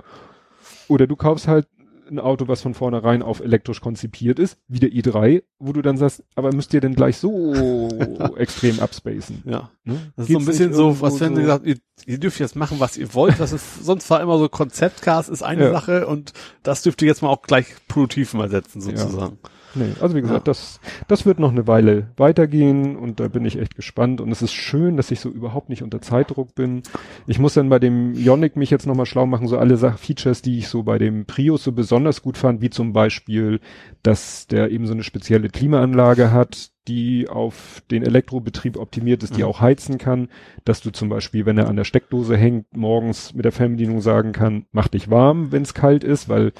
Oder 0.88 1.07
du 1.07 1.15
kaufst 1.15 1.47
halt 1.47 1.67
ein 2.12 2.20
Auto, 2.20 2.47
was 2.47 2.62
von 2.62 2.74
vornherein 2.74 3.22
auf 3.22 3.39
elektrisch 3.39 3.82
konzipiert 3.82 4.39
ist, 4.39 4.57
wie 4.68 4.80
der 4.80 4.89
i3, 4.89 5.43
wo 5.60 5.74
du 5.74 5.82
dann 5.82 5.97
sagst, 5.97 6.24
aber 6.36 6.53
müsst 6.53 6.74
ihr 6.74 6.82
denn 6.82 6.95
gleich 6.95 7.18
so 7.18 7.88
extrem 8.38 8.80
abspacen? 8.80 9.43
Ja. 9.45 9.72
Ne? 9.84 10.12
Das 10.16 10.26
ist 10.28 10.32
so 10.34 10.39
ein 10.39 10.45
Geht's 10.45 10.57
bisschen 10.57 10.74
so, 10.74 11.01
was 11.01 11.20
wenn 11.20 11.36
sie 11.36 11.41
gesagt, 11.41 11.66
ihr, 11.66 11.78
ihr 12.05 12.18
dürft 12.20 12.39
jetzt 12.39 12.55
machen, 12.55 12.80
was 12.80 12.97
ihr 12.97 13.14
wollt. 13.14 13.39
Das 13.39 13.51
ist, 13.51 13.84
sonst 13.84 14.10
war 14.10 14.22
immer 14.22 14.38
so 14.38 14.49
Konzeptcars 14.49 15.30
ist 15.30 15.43
eine 15.43 15.66
Ja. 15.66 15.72
Sache 15.72 16.07
und 16.07 16.34
das 16.64 16.82
dürft 16.82 17.01
ihr 17.01 17.07
jetzt 17.07 17.22
mal 17.22 17.30
auch 17.30 17.41
gleich 17.41 17.68
produktiv 17.88 18.34
mal 18.34 18.49
setzen, 18.49 18.82
sozusagen. 18.82 19.38
Nee, 19.76 19.91
also 20.01 20.15
wie 20.15 20.22
gesagt, 20.22 20.47
Ja. 20.47 20.51
das, 20.51 20.80
das 21.07 21.26
wird 21.26 21.39
noch 21.39 21.51
eine 21.51 21.67
Weile 21.67 22.07
weitergehen 22.17 22.95
und 22.95 23.20
da 23.20 23.28
bin 23.28 23.45
ich 23.45 23.59
echt 23.59 23.76
gespannt 23.76 24.20
und 24.20 24.32
es 24.32 24.41
ist 24.41 24.53
schön, 24.53 24.97
dass 24.97 25.11
ich 25.11 25.20
so 25.20 25.30
überhaupt 25.30 25.70
nicht 25.70 25.84
unter 25.84 26.01
Zeitdruck 26.01 26.55
bin. 26.55 26.82
Ich 27.28 27.38
muss 27.39 27.53
dann 27.53 27.70
bei 27.70 27.78
dem 27.80 28.13
Ionic 28.15 28.55
mich 28.55 28.72
jetzt 28.72 28.88
nochmal 28.88 29.05
schlau 29.05 29.26
machen, 29.28 29.47
so 29.47 29.57
alle 29.57 29.78
Sach 29.78 29.99
Features, 29.99 30.41
die 30.41 30.57
ich 30.57 30.67
so 30.70 30.84
bei 30.84 30.97
dem 30.97 31.26
Prius 31.26 31.63
so 31.63 31.72
besonders 31.72 32.22
gut 32.24 32.38
fand, 32.38 32.61
wie 32.61 32.70
zum 32.72 32.93
Beispiel, 32.93 33.59
dass 34.01 34.47
der 34.47 34.72
eben 34.72 34.88
so 34.88 34.93
eine 34.93 35.03
spezielle 35.03 35.49
Klimaanlage 35.49 36.32
hat, 36.32 36.72
die 36.88 37.30
auf 37.30 37.84
den 37.91 38.01
Elektrobetrieb 38.01 38.76
optimiert 38.76 39.22
ist, 39.22 39.38
die 39.38 39.43
Mhm. 39.43 39.47
auch 39.49 39.61
heizen 39.61 39.99
kann, 39.99 40.30
dass 40.65 40.82
du 40.82 40.89
zum 40.89 41.09
Beispiel, 41.09 41.45
wenn 41.45 41.59
er 41.59 41.67
an 41.67 41.76
der 41.76 41.84
Steckdose 41.84 42.36
hängt, 42.36 42.76
morgens 42.76 43.36
mit 43.36 43.45
der 43.45 43.51
Fernbedienung 43.51 44.01
sagen 44.01 44.32
kann, 44.32 44.65
mach 44.72 44.88
dich 44.88 45.11
warm, 45.11 45.51
wenn 45.51 45.61
es 45.61 45.76
kalt 45.76 46.03
ist, 46.03 46.28
weil 46.30 46.53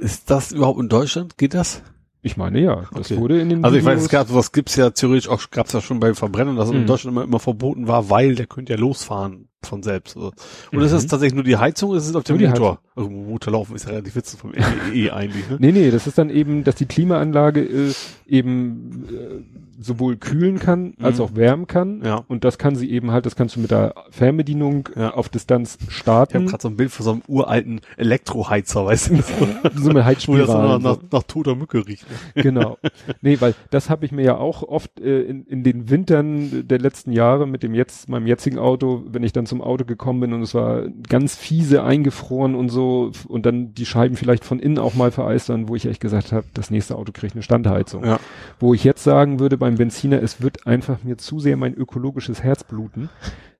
Ist 0.00 0.30
das 0.30 0.50
überhaupt 0.50 0.80
in 0.80 0.88
Deutschland? 0.88 1.38
Geht 1.38 1.54
das? 1.54 1.82
Ich 2.22 2.36
meine 2.36 2.60
ja, 2.60 2.84
das 2.94 3.10
Okay. 3.10 3.20
wurde 3.20 3.40
in 3.40 3.48
den 3.48 3.64
Also 3.64 3.76
ich 3.76 3.84
weiß, 3.84 3.94
Videos- 3.98 4.04
es 4.04 4.08
gab, 4.10 4.28
sowas 4.28 4.52
gibt's 4.52 4.76
ja 4.76 4.90
theoretisch 4.90 5.28
auch, 5.28 5.42
gab's 5.50 5.72
ja 5.72 5.80
schon 5.80 5.98
bei 6.00 6.14
Verbrennern, 6.14 6.56
dass 6.56 6.70
in 6.70 6.82
Mhm. 6.82 6.86
Deutschland 6.86 7.16
immer, 7.16 7.24
immer 7.24 7.38
verboten 7.40 7.88
war, 7.88 8.10
weil 8.10 8.34
der 8.36 8.46
könnte 8.46 8.72
ja 8.74 8.78
losfahren 8.78 9.48
von 9.64 9.82
selbst. 9.82 10.16
Also. 10.16 10.32
Und 10.72 10.82
ist 10.82 10.92
das 10.92 11.04
Mhm. 11.04 11.08
tatsächlich 11.08 11.34
nur 11.34 11.44
die 11.44 11.56
Heizung 11.56 11.90
oder 11.90 11.98
ist 11.98 12.08
es 12.08 12.14
auf 12.16 12.24
dem 12.24 12.36
Nur 12.38 12.48
Motor? 12.48 12.80
Also 12.96 13.10
Motor 13.10 13.52
laufen 13.52 13.74
ist 13.76 13.84
ja 13.84 13.90
relativ 13.90 14.16
witzig 14.16 14.38
vom 14.40 14.52
E 14.92 15.10
eigentlich, 15.10 15.48
ne? 15.48 15.56
Nee, 15.60 15.72
nee, 15.72 15.90
das 15.90 16.06
ist 16.06 16.18
dann 16.18 16.30
eben, 16.30 16.64
dass 16.64 16.74
die 16.76 16.86
Klimaanlage 16.86 17.60
äh, 17.60 17.92
eben 18.26 19.04
äh, 19.08 19.71
sowohl 19.82 20.16
kühlen 20.16 20.58
kann 20.58 20.94
als 21.02 21.18
Mhm. 21.18 21.24
auch 21.24 21.34
wärmen 21.34 21.66
kann. 21.66 22.02
Ja. 22.04 22.24
Und 22.28 22.44
das 22.44 22.58
kann 22.58 22.76
sie 22.76 22.90
eben 22.90 23.10
halt, 23.10 23.26
das 23.26 23.36
kannst 23.36 23.56
du 23.56 23.60
mit 23.60 23.70
der 23.70 23.94
Fernbedienung 24.10 24.88
Ja. 24.96 25.14
auf 25.14 25.28
Distanz 25.28 25.76
Ich 25.80 25.86
habe 25.86 25.92
starten. 25.92 26.46
gerade 26.46 26.62
so 26.62 26.68
ein 26.68 26.76
Bild 26.76 26.90
von 26.90 27.04
so 27.04 27.12
einem 27.12 27.22
uralten 27.28 27.80
Elektroheizer, 27.96 28.84
weißt 28.86 29.10
du? 29.10 29.16
so 29.22 29.44
eine 29.44 29.54
Wo 29.62 29.68
das 29.68 29.84
nach, 29.94 30.04
Heizspirale. 30.04 30.80
nach, 30.82 30.98
nach 31.10 31.22
toter 31.24 31.54
Mücke 31.56 31.86
riecht. 31.86 32.06
Genau. 32.34 32.78
Nee, 33.20 33.40
weil 33.40 33.54
das 33.70 33.88
habe 33.90 34.04
ich 34.04 34.12
mir 34.12 34.22
ja 34.24 34.36
auch 34.36 34.62
oft 34.62 35.00
äh, 35.00 35.22
in, 35.22 35.44
in 35.46 35.62
den 35.64 35.90
Wintern 35.90 36.66
der 36.68 36.78
letzten 36.78 37.12
Jahre 37.12 37.46
mit 37.46 37.62
dem 37.62 37.74
jetzt, 37.74 38.08
meinem 38.08 38.26
jetzigen 38.26 38.58
Auto, 38.58 39.02
wenn 39.08 39.22
ich 39.22 39.32
dann 39.32 39.46
zum 39.46 39.60
Auto 39.60 39.84
gekommen 39.84 40.20
bin 40.20 40.32
und 40.32 40.42
es 40.42 40.54
war 40.54 40.82
ganz 41.08 41.36
fiese 41.36 41.82
eingefroren 41.82 42.54
und 42.54 42.68
so 42.68 43.12
und 43.28 43.46
dann 43.46 43.74
die 43.74 43.86
Scheiben 43.86 44.16
vielleicht 44.16 44.44
von 44.44 44.58
innen 44.58 44.78
auch 44.78 44.94
mal 44.94 45.10
vereist 45.10 45.48
waren, 45.48 45.68
wo 45.68 45.76
ich 45.76 45.86
echt 45.86 46.00
gesagt 46.00 46.32
habe, 46.32 46.46
das 46.54 46.70
nächste 46.70 46.96
Auto 46.96 47.12
kriegt 47.12 47.34
eine 47.34 47.42
Standheizung. 47.42 48.04
Ja. 48.04 48.18
Wo 48.60 48.74
ich 48.74 48.82
jetzt 48.84 49.04
sagen 49.04 49.38
würde 49.40 49.56
beim 49.56 49.71
Benziner, 49.76 50.22
es 50.22 50.40
wird 50.42 50.66
einfach 50.66 51.02
mir 51.04 51.16
zu 51.18 51.38
sehr 51.40 51.56
mein 51.56 51.74
ökologisches 51.74 52.42
Herz 52.42 52.64
bluten, 52.64 53.08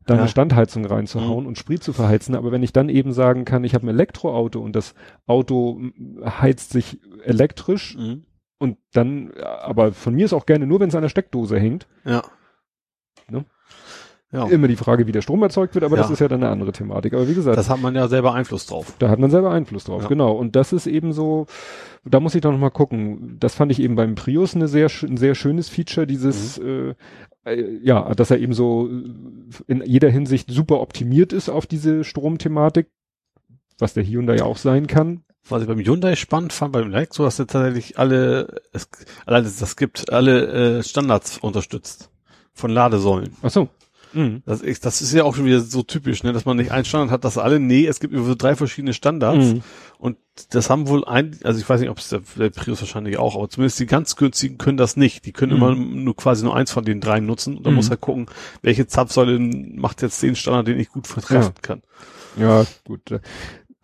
da 0.06 0.14
Ja. 0.14 0.20
eine 0.20 0.28
Standheizung 0.28 0.84
reinzuhauen 0.84 1.46
und 1.46 1.58
Sprit 1.58 1.82
zu 1.82 1.92
verheizen. 1.92 2.34
Aber 2.34 2.50
wenn 2.52 2.62
ich 2.62 2.72
dann 2.72 2.88
eben 2.88 3.12
sagen 3.12 3.44
kann, 3.44 3.64
ich 3.64 3.74
habe 3.74 3.86
ein 3.86 3.90
Elektroauto 3.90 4.60
und 4.60 4.74
das 4.74 4.94
Auto 5.26 5.78
mm, 5.78 6.24
heizt 6.40 6.70
sich 6.70 7.00
elektrisch 7.24 7.96
Mhm. 7.96 8.24
und 8.58 8.78
dann, 8.92 9.30
äh, 9.30 9.42
aber 9.42 9.92
von 9.92 10.14
mir 10.14 10.24
ist 10.24 10.32
auch 10.32 10.46
gerne 10.46 10.66
nur, 10.66 10.80
wenn 10.80 10.88
es 10.88 10.94
an 10.94 11.02
der 11.02 11.08
Steckdose 11.08 11.58
hängt. 11.58 11.86
Ja. 12.04 12.22
Ne? 13.30 13.44
Ja. 14.32 14.46
Immer 14.46 14.66
die 14.66 14.76
Frage, 14.76 15.06
wie 15.06 15.12
der 15.12 15.20
Strom 15.20 15.42
erzeugt 15.42 15.74
wird, 15.74 15.84
aber 15.84 15.96
das 15.98 16.06
Ja. 16.08 16.14
ist 16.14 16.20
ja 16.20 16.28
dann 16.28 16.42
eine 16.42 16.50
andere 16.50 16.72
Thematik. 16.72 17.12
Aber 17.12 17.28
wie 17.28 17.34
gesagt, 17.34 17.58
Das 17.58 17.68
hat 17.68 17.82
man 17.82 17.94
ja 17.94 18.08
selber 18.08 18.32
Einfluss 18.32 18.64
drauf. 18.64 18.94
da 18.98 19.10
hat 19.10 19.18
man 19.18 19.30
selber 19.30 19.50
Einfluss 19.50 19.84
drauf, 19.84 20.04
Ja. 20.04 20.08
genau. 20.08 20.32
Und 20.32 20.56
das 20.56 20.72
ist 20.72 20.86
eben 20.86 21.12
so, 21.12 21.46
da 22.06 22.18
muss 22.18 22.34
ich 22.34 22.40
doch 22.40 22.50
noch 22.50 22.58
mal 22.58 22.70
gucken. 22.70 23.36
Das 23.40 23.54
fand 23.54 23.70
ich 23.72 23.80
eben 23.80 23.94
beim 23.94 24.14
Prius 24.14 24.54
eine 24.56 24.68
sehr, 24.68 24.88
ein 25.02 25.18
sehr 25.18 25.34
schönes 25.34 25.68
Feature, 25.68 26.06
dieses, 26.06 26.58
Mhm. 26.58 26.94
äh, 27.44 27.52
äh, 27.54 27.78
ja, 27.82 28.14
dass 28.14 28.30
er 28.30 28.38
eben 28.38 28.54
so 28.54 28.88
äh, 28.88 29.02
in 29.66 29.82
jeder 29.84 30.08
Hinsicht 30.08 30.50
super 30.50 30.80
optimiert 30.80 31.34
ist 31.34 31.50
auf 31.50 31.66
diese 31.66 32.02
Stromthematik, 32.02 32.86
was 33.78 33.92
der 33.92 34.04
Hyundai 34.04 34.36
ja 34.36 34.44
auch 34.44 34.56
sein 34.56 34.86
kann. 34.86 35.24
Was 35.48 35.60
ich 35.60 35.68
beim 35.68 35.78
Hyundai 35.80 36.14
spannend 36.16 36.52
fand, 36.54 36.72
beim 36.72 36.90
Elektro, 36.92 37.24
dass 37.24 37.38
er 37.38 37.48
tatsächlich 37.48 37.98
alle, 37.98 38.62
es, 38.72 38.88
allein 39.26 39.42
das 39.44 39.76
gibt, 39.76 40.10
alle 40.10 40.78
äh, 40.78 40.82
Standards 40.82 41.36
unterstützt. 41.38 42.08
Von 42.54 42.70
Ladesäulen. 42.70 43.36
Ach 43.42 43.50
so. 43.50 43.68
Mhm. 44.14 44.42
Das 44.46 44.60
ist, 44.60 44.84
das 44.84 45.00
ist 45.02 45.12
ja 45.12 45.24
auch 45.24 45.34
schon 45.34 45.44
wieder 45.46 45.60
so 45.60 45.82
typisch, 45.82 46.22
ne, 46.22 46.32
dass 46.32 46.44
man 46.44 46.56
nicht 46.56 46.70
einen 46.72 46.84
Standard 46.84 47.10
hat, 47.10 47.24
dass 47.24 47.38
alle, 47.38 47.58
nee, 47.60 47.86
es 47.86 48.00
gibt 48.00 48.12
über 48.14 48.24
so 48.24 48.34
drei 48.34 48.54
verschiedene 48.56 48.92
Standards. 48.94 49.54
Mhm. 49.54 49.62
Und 49.98 50.16
das 50.50 50.68
haben 50.70 50.88
wohl 50.88 51.04
ein, 51.04 51.38
also 51.44 51.60
ich 51.60 51.68
weiß 51.68 51.80
nicht, 51.80 51.90
ob 51.90 51.98
es 51.98 52.08
der, 52.08 52.22
der 52.36 52.50
Prius 52.50 52.80
wahrscheinlich 52.80 53.18
auch, 53.18 53.36
aber 53.36 53.48
zumindest 53.48 53.78
die 53.80 53.86
ganz 53.86 54.16
günstigen 54.16 54.58
können 54.58 54.76
das 54.76 54.96
nicht. 54.96 55.24
Die 55.26 55.32
können 55.32 55.52
Mhm. 55.56 55.62
immer 55.62 55.74
nur 55.74 56.16
quasi 56.16 56.44
nur 56.44 56.56
eins 56.56 56.70
von 56.72 56.84
den 56.84 57.00
dreien 57.00 57.24
nutzen. 57.26 57.56
Und 57.56 57.64
dann 57.64 57.72
Mhm. 57.72 57.76
muss 57.76 57.90
er 57.90 57.96
gucken, 57.96 58.26
welche 58.62 58.86
Zapfsäule 58.86 59.38
macht 59.38 60.02
jetzt 60.02 60.22
den 60.22 60.34
Standard, 60.36 60.66
den 60.68 60.80
ich 60.80 60.88
gut 60.88 61.06
vertreffen 61.06 61.54
kann. 61.62 61.82
Ja, 62.36 62.64
gut. 62.84 63.02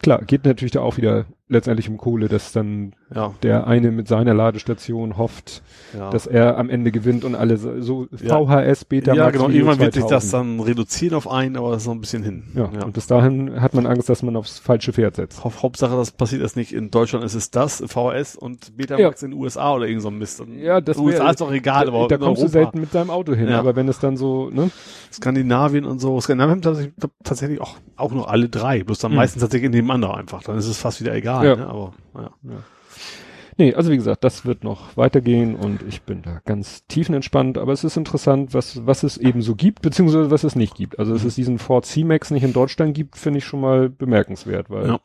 Klar, 0.02 0.22
geht 0.24 0.44
natürlich 0.44 0.72
da 0.72 0.80
auch 0.80 0.96
wieder 0.96 1.26
letztendlich 1.49 1.88
um 1.88 1.96
Kohle, 1.96 2.28
dass 2.28 2.53
dann 2.53 2.92
Ja. 3.14 3.32
der 3.42 3.66
eine 3.66 3.90
mit 3.90 4.07
seiner 4.09 4.34
Ladestation 4.34 5.16
hofft, 5.16 5.62
ja. 5.96 6.11
dass 6.11 6.26
er 6.26 6.59
am 6.59 6.68
Ende 6.68 6.90
gewinnt 6.92 7.24
und 7.24 7.34
alle 7.34 7.57
so, 7.57 8.07
Ja. 8.22 8.38
VHS, 8.44 8.84
Beta, 8.84 9.14
ja, 9.14 9.30
genau. 9.30 9.49
Irgendwann 9.49 9.78
wird 9.78 9.94
sich 9.94 10.05
das 10.05 10.28
2000. 10.30 10.59
dann 10.61 10.61
reduzieren 10.66 11.14
auf 11.14 11.30
einen, 11.30 11.57
aber 11.57 11.70
das 11.72 11.82
ist 11.82 11.86
noch 11.86 11.94
ein 11.94 12.01
bisschen 12.01 12.22
hin. 12.22 12.42
Ja, 12.55 12.64
und 12.84 12.92
bis 12.92 13.07
dahin 13.07 13.61
hat 13.62 13.72
man 13.74 13.86
Angst, 13.86 14.09
dass 14.09 14.22
man 14.22 14.36
aufs 14.36 14.59
falsche 14.59 14.92
Pferd 14.92 15.16
setzt. 15.16 15.42
Haupt- 15.44 15.62
Hauptsache, 15.62 15.96
das 15.96 16.11
passiert 16.12 16.42
erst 16.42 16.57
nicht 16.57 16.72
in 16.74 16.90
Deutschland, 16.90 17.24
ist 17.24 17.34
es 17.34 17.51
das, 17.51 17.82
VHS 17.86 18.36
und 18.36 18.76
Betamax 18.76 19.22
in 19.22 19.30
den 19.30 19.40
USA 19.40 19.72
oder 19.74 19.86
irgend 19.86 20.03
so 20.03 20.09
ein 20.09 20.18
Mist. 20.18 20.40
Und 20.42 20.59
Ja, 20.59 20.80
das 20.82 20.99
USA 20.99 21.24
wär- 21.24 21.30
ist 21.30 21.40
doch 21.40 21.53
egal, 21.53 21.88
aber 21.88 22.09
da 22.09 22.18
kommst 22.18 22.42
du 22.42 22.46
Europa, 22.46 22.49
selten 22.53 22.80
mit 22.80 22.94
deinem 22.94 23.11
Auto 23.11 23.34
hin, 23.34 23.49
Ja. 23.49 23.59
aber 23.59 23.74
wenn 23.74 23.88
es 23.88 23.99
dann 23.99 24.16
so, 24.16 24.51
ne? 24.51 24.70
Skandinavien 25.12 25.84
und 25.84 25.99
so, 26.01 26.20
Skandinavien 26.20 26.57
haben 26.57 26.62
tatsächlich, 26.62 26.94
tatsächlich 27.24 27.61
auch, 27.61 27.76
auch 27.96 28.12
nur 28.12 28.30
alle 28.30 28.49
drei, 28.49 28.84
bloß 28.84 28.99
dann 28.99 29.12
Mhm. 29.12 29.16
meistens 29.16 29.40
tatsächlich 29.42 29.70
nebeneinander 29.70 30.14
einfach, 30.16 30.42
dann 30.42 30.59
ist 30.59 30.66
es 30.66 30.78
fast 30.78 31.01
wieder 31.01 31.14
egal, 31.14 31.38
Ja. 31.45 31.57
ne? 31.57 31.66
aber, 31.66 31.93
ja. 32.14 32.30
Nee, 33.61 33.74
also 33.74 33.91
wie 33.91 33.97
gesagt, 33.97 34.22
das 34.22 34.45
wird 34.47 34.62
noch 34.62 34.97
weitergehen 34.97 35.57
und 35.57 35.82
ich 35.82 36.03
bin 36.03 36.22
da 36.22 36.41
ganz 36.45 36.86
tiefenentspannt, 36.86 37.59
aber 37.59 37.72
es 37.72 37.82
ist 37.82 37.97
interessant, 37.97 38.55
was, 38.55 38.86
was 38.86 39.03
es 39.03 39.16
eben 39.16 39.43
so 39.43 39.57
gibt, 39.57 39.82
beziehungsweise 39.82 40.30
was 40.30 40.45
es 40.45 40.55
nicht 40.55 40.76
gibt. 40.76 40.99
Also, 41.01 41.12
dass 41.12 41.24
es 41.24 41.34
diesen 41.34 41.59
Ford 41.59 41.84
C-Max 41.84 42.30
nicht 42.30 42.45
in 42.45 42.53
Deutschland 42.53 42.95
gibt, 42.95 43.16
finde 43.16 43.39
ich 43.39 43.45
schon 43.45 43.61
mal 43.61 43.89
bemerkenswert, 43.89 44.70
weil 44.70 44.86
Ja. 44.86 45.01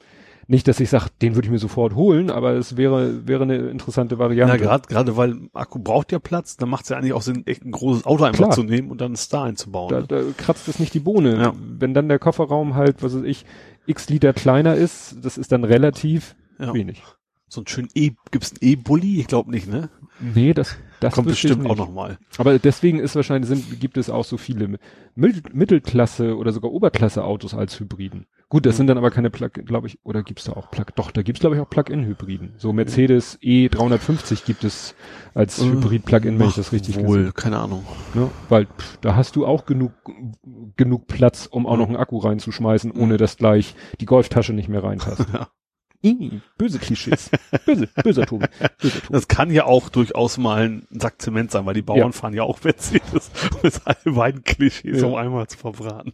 nicht, 0.48 0.68
dass 0.68 0.80
ich 0.80 0.92
sage, 0.92 1.06
den 1.24 1.34
würde 1.34 1.48
ich 1.48 1.52
mir 1.52 1.58
sofort 1.58 1.96
holen, 1.96 2.30
aber 2.30 2.52
es 2.52 2.78
wäre, 2.78 3.26
wäre 3.28 3.42
eine 3.42 3.56
interessante 3.56 4.16
Ja, 4.16 4.20
Variante. 4.20 4.60
gerade 4.60 4.88
gerade 4.88 5.18
weil 5.18 5.36
Akku 5.54 5.80
braucht 5.80 6.12
ja 6.12 6.20
Platz, 6.20 6.56
dann 6.56 6.70
macht 6.70 6.84
es 6.84 6.90
ja 6.90 6.98
eigentlich 6.98 7.14
auch 7.14 7.24
Sinn, 7.24 7.48
echt 7.48 7.66
ein 7.66 7.72
großes 7.72 8.06
Auto 8.06 8.24
einfach 8.24 8.38
Klar. 8.38 8.52
zu 8.52 8.62
nehmen 8.62 8.92
und 8.92 9.02
dann 9.02 9.14
es 9.14 9.30
da 9.30 9.46
einzubauen. 9.46 9.90
da, 9.90 10.02
ne? 10.02 10.06
da 10.08 10.22
kratzt 10.38 10.68
es 10.68 10.78
nicht 10.78 10.94
die 10.94 11.00
Bohne. 11.00 11.38
Ja. 11.42 11.54
Wenn 11.80 11.96
dann 11.96 12.08
der 12.08 12.20
Kofferraum 12.20 12.76
halt, 12.76 13.02
was 13.02 13.16
weiß 13.16 13.24
ich, 13.24 13.46
x 13.86 14.10
Liter 14.10 14.34
kleiner 14.34 14.76
ist, 14.76 15.18
das 15.22 15.38
ist 15.38 15.52
dann 15.52 15.64
relativ 15.64 16.36
Ja. 16.60 16.74
wenig. 16.74 17.02
So 17.48 17.62
ein 17.62 17.68
schön 17.68 17.88
E, 17.94 18.12
gibt's 18.32 18.52
einen 18.52 18.60
E-Bully? 18.72 19.20
Ich 19.20 19.28
glaube 19.28 19.52
nicht, 19.52 19.68
ne? 19.68 19.90
Nee, 20.20 20.54
das, 20.54 20.76
das 21.00 21.14
Kommt 21.14 21.28
bestimmt 21.28 21.66
auch 21.66 21.70
nicht. 21.70 21.78
noch 21.78 21.92
mal. 21.92 22.18
Aber 22.38 22.58
deswegen 22.58 23.00
ist 23.00 23.16
wahrscheinlich, 23.16 23.48
sind, 23.48 23.80
gibt 23.80 23.98
es 23.98 24.10
auch 24.10 24.26
so 24.26 24.38
viele 24.38 24.80
Mittelklasse 25.16 26.36
oder 26.38 26.52
sogar 26.52 26.72
Oberklasse 26.72 27.24
Autos 27.24 27.54
als 27.54 27.80
Hybriden. 27.80 28.26
Gut, 28.54 28.68
das 28.68 28.76
Mhm. 28.76 28.78
sind 28.78 28.88
dann 28.88 28.97
aber 28.99 29.10
keine 29.10 29.32
Plug, 29.32 29.49
glaube 29.66 29.88
ich, 29.88 29.97
oder 30.04 30.22
gibt's 30.22 30.43
da 30.43 30.51
auch 30.54 30.70
Plug, 30.70 30.86
doch, 30.95 31.10
da 31.10 31.24
gibt's 31.24 31.39
glaube 31.39 31.56
ich 31.56 31.62
auch 31.64 31.68
Plug-in-Hybriden. 31.72 32.54
So 32.60 32.72
Mercedes 32.72 33.39
E350 33.41 34.45
gibt 34.45 34.64
es 34.64 34.93
als 35.34 35.60
Äh, 35.60 35.66
Hybrid-Plug-in, 35.72 36.38
wenn 36.38 36.49
ich 36.49 36.54
das 36.56 36.72
richtig 36.72 36.97
Wohl, 36.97 37.18
gesehen 37.18 37.34
keine 37.34 37.58
Ahnung. 37.58 37.84
ne? 38.14 38.30
Weil 38.49 38.68
pff, 38.68 38.97
da 39.01 39.16
hast 39.16 39.36
du 39.36 39.47
auch 39.47 39.66
genug, 39.66 39.91
genug 40.78 41.08
Platz, 41.08 41.47
um 41.49 41.66
auch 41.66 41.78
noch 41.78 41.88
einen 41.88 41.95
Akku 41.97 42.20
reinzuschmeißen, 42.20 42.91
ohne 42.91 43.18
dass 43.18 43.38
gleich 43.38 43.74
die 43.99 44.06
Golftasche 44.06 44.54
nicht 44.54 44.70
mehr 44.70 44.84
reinpasst. 44.84 45.26
Ja. 45.34 45.47
Ih, 46.06 46.41
böse 46.58 46.80
Klischees. 46.80 47.32
Böse, 47.66 47.88
böser 48.04 48.26
Tobi. 48.26 48.45
Böser 48.82 48.99
Tobi. 48.99 49.14
Das 49.14 49.30
kann 49.30 49.49
ja 49.49 49.64
auch 49.64 49.88
durchaus 49.88 50.38
mal 50.38 50.64
ein 50.66 50.88
Sack 50.91 51.22
Zement 51.22 51.49
sein, 51.49 51.66
weil 51.66 51.76
die 51.76 51.82
Bauern 51.82 51.97
Ja. 51.99 52.12
fahren 52.12 52.34
ja 52.34 52.43
auch 52.43 52.62
Mercedes, 52.62 53.32
um 53.54 53.60
jetzt 53.64 53.82
alle 53.86 54.14
beiden 54.14 54.43
Klischees 54.43 54.99
Ja. 55.01 55.08
um 55.08 55.16
einmal 55.16 55.47
zu 55.47 55.58
verbraten. 55.58 56.12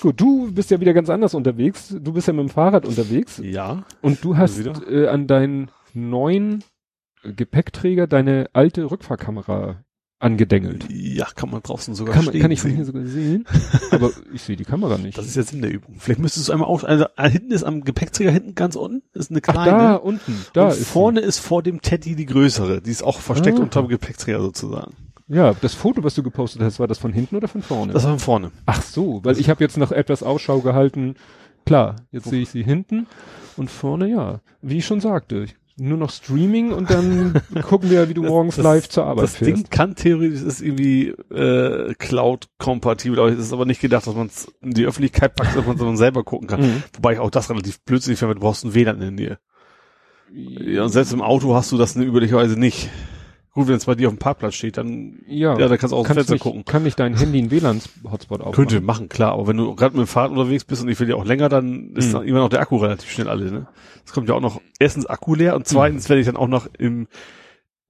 Gut, 0.00 0.20
du 0.20 0.52
bist 0.52 0.70
ja 0.70 0.80
wieder 0.80 0.92
ganz 0.94 1.08
anders 1.10 1.34
unterwegs. 1.34 1.94
Du 2.00 2.12
bist 2.12 2.26
ja 2.28 2.32
mit 2.32 2.46
dem 2.46 2.50
Fahrrad 2.50 2.86
unterwegs 2.86 3.40
Ja. 3.42 3.84
und 4.02 4.22
du 4.24 4.36
hast 4.36 4.60
äh, 4.88 5.08
an 5.08 5.26
deinen 5.26 5.70
neuen 5.94 6.62
Gepäckträger 7.22 8.06
deine 8.06 8.48
alte 8.52 8.90
Rückfahrkamera 8.90 9.82
angedengelt. 10.18 10.86
Ja, 10.90 11.26
kann 11.34 11.50
man 11.50 11.62
draußen 11.62 11.94
sogar 11.94 12.14
Kann, 12.14 12.24
man, 12.24 12.32
stehen 12.32 12.40
kann 12.42 12.50
ich 12.50 12.60
von 12.60 12.70
sehen. 12.70 12.76
hier 12.76 12.84
sogar 12.86 13.04
sehen, 13.06 13.44
aber 13.90 14.10
ich 14.32 14.42
sehe 14.42 14.56
die 14.56 14.64
Kamera 14.64 14.96
nicht. 14.96 15.18
Das 15.18 15.26
ist 15.26 15.36
jetzt 15.36 15.52
in 15.52 15.60
der 15.60 15.70
Übung. 15.72 15.96
Vielleicht 15.98 16.20
müsstest 16.20 16.48
du 16.48 16.52
einmal 16.52 16.68
auch, 16.68 16.84
also 16.84 17.04
äh, 17.16 17.28
hinten 17.28 17.50
ist 17.52 17.64
am 17.64 17.82
Gepäckträger 17.82 18.30
hinten 18.30 18.54
ganz 18.54 18.76
unten, 18.76 19.02
ist 19.12 19.30
eine 19.30 19.40
Ach, 19.46 19.52
kleine. 19.52 19.70
da 19.72 19.94
unten, 19.96 20.34
da 20.54 20.64
und 20.64 20.70
ist 20.70 20.86
vorne 20.88 21.20
ist 21.20 21.38
vor 21.38 21.62
dem 21.62 21.82
Teddy 21.82 22.16
die 22.16 22.24
größere. 22.26 22.80
Die 22.80 22.90
ist 22.90 23.02
auch 23.02 23.20
versteckt 23.20 23.58
Ah. 23.58 23.62
unter 23.62 23.82
dem 23.82 23.88
Gepäckträger 23.88 24.40
sozusagen. 24.40 24.94
Ja, 25.28 25.54
das 25.60 25.74
Foto, 25.74 26.04
was 26.04 26.14
du 26.14 26.22
gepostet 26.22 26.62
hast, 26.62 26.78
war 26.78 26.86
das 26.86 26.98
von 26.98 27.12
hinten 27.12 27.36
oder 27.36 27.48
von 27.48 27.62
vorne? 27.62 27.92
Das 27.92 28.04
war 28.04 28.10
von 28.12 28.18
vorne. 28.20 28.50
Ach 28.66 28.80
so, 28.82 29.20
weil 29.24 29.38
ich 29.38 29.50
habe 29.50 29.62
jetzt 29.64 29.76
noch 29.76 29.90
etwas 29.92 30.22
Ausschau 30.22 30.60
gehalten. 30.60 31.14
Klar, 31.64 31.96
jetzt 32.12 32.28
sehe 32.30 32.42
ich 32.42 32.48
sie 32.50 32.62
hinten 32.62 33.06
und 33.56 33.70
vorne 33.70 34.08
ja. 34.08 34.40
Wie 34.62 34.78
ich 34.78 34.86
schon 34.86 35.00
sagte, 35.00 35.46
nur 35.78 35.98
noch 35.98 36.10
Streaming 36.10 36.72
und 36.72 36.90
dann 36.90 37.42
gucken 37.68 37.90
wir, 37.90 38.08
wie 38.08 38.14
du 38.14 38.22
Das- 38.22 38.30
morgens 38.30 38.54
das- 38.56 38.62
live 38.64 38.88
zur 38.88 39.04
Arbeit 39.04 39.24
Das 39.24 39.36
fährst. 39.36 39.56
Ding 39.56 39.68
kann 39.68 39.96
theoretisch 39.96 40.42
ist 40.42 40.62
irgendwie 40.62 41.08
äh, 41.34 41.92
Cloud-kompatibel, 41.98 43.18
aber 43.18 43.28
es 43.30 43.38
ist 43.40 43.52
aber 43.52 43.64
nicht 43.66 43.80
gedacht, 43.80 44.06
dass 44.06 44.14
man 44.14 44.28
es 44.28 44.46
in 44.62 44.70
die 44.74 44.86
Öffentlichkeit 44.86 45.34
packt, 45.34 45.56
dass 45.56 45.66
man 45.66 45.96
selber 45.96 46.22
gucken 46.22 46.46
kann. 46.46 46.60
Mhm. 46.60 46.82
Wobei 46.94 47.14
ich 47.14 47.18
auch 47.18 47.30
das 47.30 47.50
relativ 47.50 47.80
blödsinnig 47.82 48.18
finde, 48.20 48.34
du 48.36 48.40
brauchst 48.40 48.64
ein 48.64 48.74
WLAN 48.74 48.96
in 48.96 49.00
der 49.00 49.10
Nähe. 49.10 49.38
Ja, 50.32 50.84
und 50.84 50.90
selbst 50.90 51.12
im 51.12 51.20
Auto 51.22 51.54
hast 51.54 51.72
du 51.72 51.76
das 51.78 51.96
üblicherweise 51.96 52.58
nicht. 52.58 52.88
Gut, 53.56 53.68
wenn 53.68 53.74
es 53.76 53.86
bei 53.86 53.94
dir 53.94 54.08
auf 54.08 54.14
dem 54.14 54.18
Parkplatz 54.18 54.54
steht, 54.54 54.76
dann 54.76 55.18
Ja, 55.26 55.58
ja, 55.58 55.66
da 55.68 55.76
kannst 55.76 55.92
du 55.92 55.96
aus 55.96 56.06
dem 56.06 56.14
Fenster 56.14 56.34
nicht, 56.34 56.42
gucken. 56.42 56.64
kann 56.64 56.82
nicht 56.82 57.00
dein 57.00 57.14
Handy 57.14 57.38
einen 57.38 57.50
WLAN-Hotspot 57.50 58.40
aufmachen? 58.40 58.52
Könnte 58.54 58.80
machen, 58.82 59.08
klar, 59.08 59.32
aber 59.32 59.46
wenn 59.48 59.56
du 59.56 59.74
gerade 59.74 59.96
mit 59.96 60.06
dem 60.06 60.08
Fahrrad 60.08 60.30
unterwegs 60.32 60.64
bist 60.64 60.82
und 60.82 60.88
ich 60.90 61.00
will 61.00 61.08
ja 61.08 61.16
auch 61.16 61.24
länger, 61.24 61.48
dann 61.48 61.92
ist 61.96 62.08
Mhm. 62.08 62.12
dann 62.12 62.22
immer 62.24 62.38
noch 62.40 62.48
der 62.50 62.60
Akku 62.60 62.76
relativ 62.76 63.10
schnell 63.10 63.28
alle, 63.28 63.50
ne? 63.50 63.66
Es 64.04 64.12
kommt 64.12 64.28
ja 64.28 64.34
auch 64.34 64.40
noch 64.40 64.60
erstens 64.78 65.06
Akku 65.06 65.34
leer 65.34 65.56
und 65.56 65.66
zweitens, 65.66 66.08
wenn 66.08 66.18
ich 66.18 66.26
dann 66.26 66.36
auch 66.36 66.48
noch 66.48 66.68
im 66.78 67.08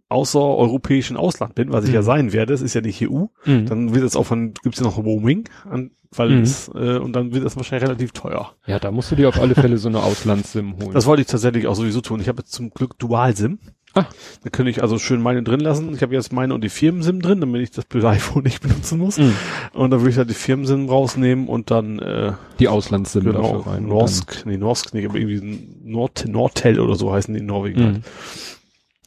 außereuropäischen 0.08 1.16
Ausland 1.16 1.54
bin, 1.54 1.72
was 1.72 1.84
ich 1.84 1.90
Mhm. 1.90 1.94
ja 1.96 2.02
sein 2.02 2.32
werde, 2.32 2.54
es 2.54 2.62
ist 2.62 2.74
ja 2.74 2.80
nicht 2.80 3.02
EU, 3.02 3.24
Mhm. 3.44 3.66
dann 3.66 3.94
wird 3.94 4.04
es 4.04 4.14
auch 4.16 4.24
von, 4.24 4.54
gibt's 4.62 4.78
ja 4.78 4.84
noch 4.86 4.98
Roaming, 4.98 5.48
an, 5.68 5.90
weil 6.12 6.30
Mhm. 6.30 6.42
es, 6.42 6.68
äh, 6.74 6.98
und 6.98 7.12
dann 7.14 7.34
wird 7.34 7.44
es 7.44 7.56
wahrscheinlich 7.56 7.88
relativ 7.88 8.12
teuer. 8.12 8.52
Ja, 8.66 8.78
da 8.78 8.92
musst 8.92 9.10
du 9.10 9.16
dir 9.16 9.28
auf 9.28 9.40
alle 9.40 9.54
Fälle 9.56 9.78
so 9.78 9.88
eine 9.88 10.02
Auslands-SIM 10.02 10.76
holen. 10.78 10.92
Das 10.94 11.06
wollte 11.06 11.22
ich 11.22 11.28
tatsächlich 11.28 11.66
auch 11.66 11.74
sowieso 11.74 12.00
tun. 12.00 12.20
Ich 12.20 12.28
habe 12.28 12.38
jetzt 12.38 12.52
zum 12.52 12.70
Glück 12.70 12.96
Dual-SIM. 12.98 13.58
Ah. 13.96 14.06
Da 14.44 14.50
könnte 14.50 14.70
ich 14.70 14.80
also 14.82 14.98
schön 14.98 15.20
meine 15.22 15.42
drin 15.42 15.58
lassen. 15.60 15.92
Ich 15.94 16.02
habe 16.02 16.14
jetzt 16.14 16.32
meine 16.32 16.54
und 16.54 16.62
die 16.62 16.68
Firmen-SIM 16.68 17.20
drin, 17.20 17.40
damit 17.40 17.62
ich 17.62 17.70
das 17.72 17.86
iPhone 18.04 18.42
nicht 18.44 18.60
benutzen 18.62 18.98
muss. 18.98 19.18
Mhm. 19.18 19.34
Und 19.72 19.90
dann 19.90 20.00
würde 20.00 20.10
ich 20.10 20.18
halt 20.18 20.30
die 20.30 20.34
Firmen-SIM 20.34 20.88
rausnehmen 20.88 21.48
und 21.48 21.70
dann 21.72 21.98
äh, 21.98 22.32
Die 22.60 22.68
Auslands-SIM 22.68 23.24
genau, 23.24 23.56
dafür 23.56 23.72
rein. 23.72 23.86
Norsk, 23.86 24.44
nee, 24.46 24.56
Norsk 24.56 24.94
nicht, 24.94 25.08
aber 25.08 25.18
irgendwie 25.18 25.66
Nord 25.84 26.26
Nordtel 26.28 26.78
oder 26.78 26.94
so 26.94 27.12
heißen 27.12 27.34
die 27.34 27.40
in 27.40 27.46
Norwegen. 27.46 27.80
dann- 27.80 27.92
halt. 27.94 28.04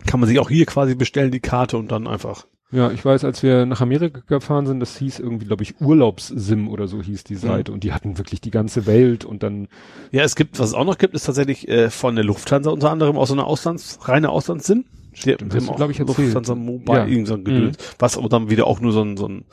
Kann 0.06 0.20
man 0.22 0.28
sich 0.30 0.40
auch 0.40 0.50
hier 0.50 0.66
quasi 0.66 0.96
bestellen, 0.96 1.32
die 1.32 1.42
Karte 1.42 1.78
und 1.78 1.92
dann 1.92 2.08
einfach. 2.08 2.46
Ja, 2.72 2.92
ich 2.92 3.04
weiß, 3.04 3.24
als 3.24 3.42
wir 3.42 3.66
nach 3.66 3.82
Amerika 3.82 4.22
gefahren 4.28 4.68
sind, 4.68 4.80
das 4.80 4.96
hieß 4.98 5.20
irgendwie, 5.20 5.46
glaube 5.48 5.64
ich, 5.64 5.82
Urlaubs-SIM 5.82 6.68
oder 6.68 6.88
so 6.88 7.02
hieß 7.02 7.24
die 7.24 7.36
Seite. 7.36 7.72
Und 7.72 7.84
die 7.84 7.94
hatten 7.94 8.20
wirklich 8.20 8.42
die 8.42 8.52
ganze 8.52 8.86
Welt 8.86 9.26
und 9.26 9.42
dann, 9.42 9.68
Ja, 10.12 10.24
es 10.24 10.36
gibt, 10.36 10.60
was 10.60 10.68
es 10.70 10.74
auch 10.76 10.86
noch 10.86 11.00
gibt, 11.00 11.16
ist 11.16 11.24
tatsächlich 11.26 11.68
äh, 11.68 11.90
von 11.90 12.16
der 12.16 12.24
Lufthansa 12.26 12.70
unter 12.70 12.92
anderem 12.92 13.18
auch 13.18 13.26
so 13.26 13.34
eine 13.34 13.46
Auslands, 13.46 13.98
reine 14.04 14.30
Auslands-SIM. 14.30 14.86
Stimmt, 15.14 15.54
hast 15.56 15.68
du, 15.68 15.72
auch 15.72 15.78
glaub 15.78 15.90
ich, 15.90 16.00
erzählt. 16.00 16.20
Lufthansa 16.20 16.54
Mobile, 16.54 16.98
Ja. 17.00 17.06
irgend 17.08 17.28
so 17.28 17.34
ein 17.34 17.44
Gedöns, 17.44 17.78
was 17.98 18.18
aber 18.20 18.30
dann 18.30 18.52
wieder 18.52 18.68
auch 18.68 18.80
nur 18.80 18.92
so 18.92 19.02
ein, 19.02 19.18
so 19.18 19.28
ein 19.28 19.46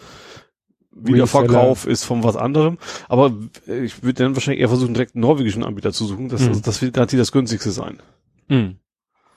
Wiederverkauf 0.93 1.87
ist 1.87 2.05
von 2.05 2.23
was 2.23 2.37
anderem. 2.37 2.77
Aber 3.09 3.33
äh, 3.67 3.81
ich 3.85 4.03
würde 4.03 4.25
dann 4.25 4.35
wahrscheinlich 4.35 4.61
eher 4.61 4.69
versuchen, 4.69 4.95
direkt 4.95 5.15
einen 5.15 5.23
norwegischen 5.23 5.65
Anbieter 5.65 5.93
zu 5.93 6.05
suchen. 6.05 6.29
Das, 6.29 6.43
Mhm. 6.43 6.49
also, 6.49 6.61
das 6.61 6.83
wird 6.83 6.93
garantiert 6.95 7.21
das 7.21 7.33
günstigste 7.33 7.71
sein. 7.71 7.99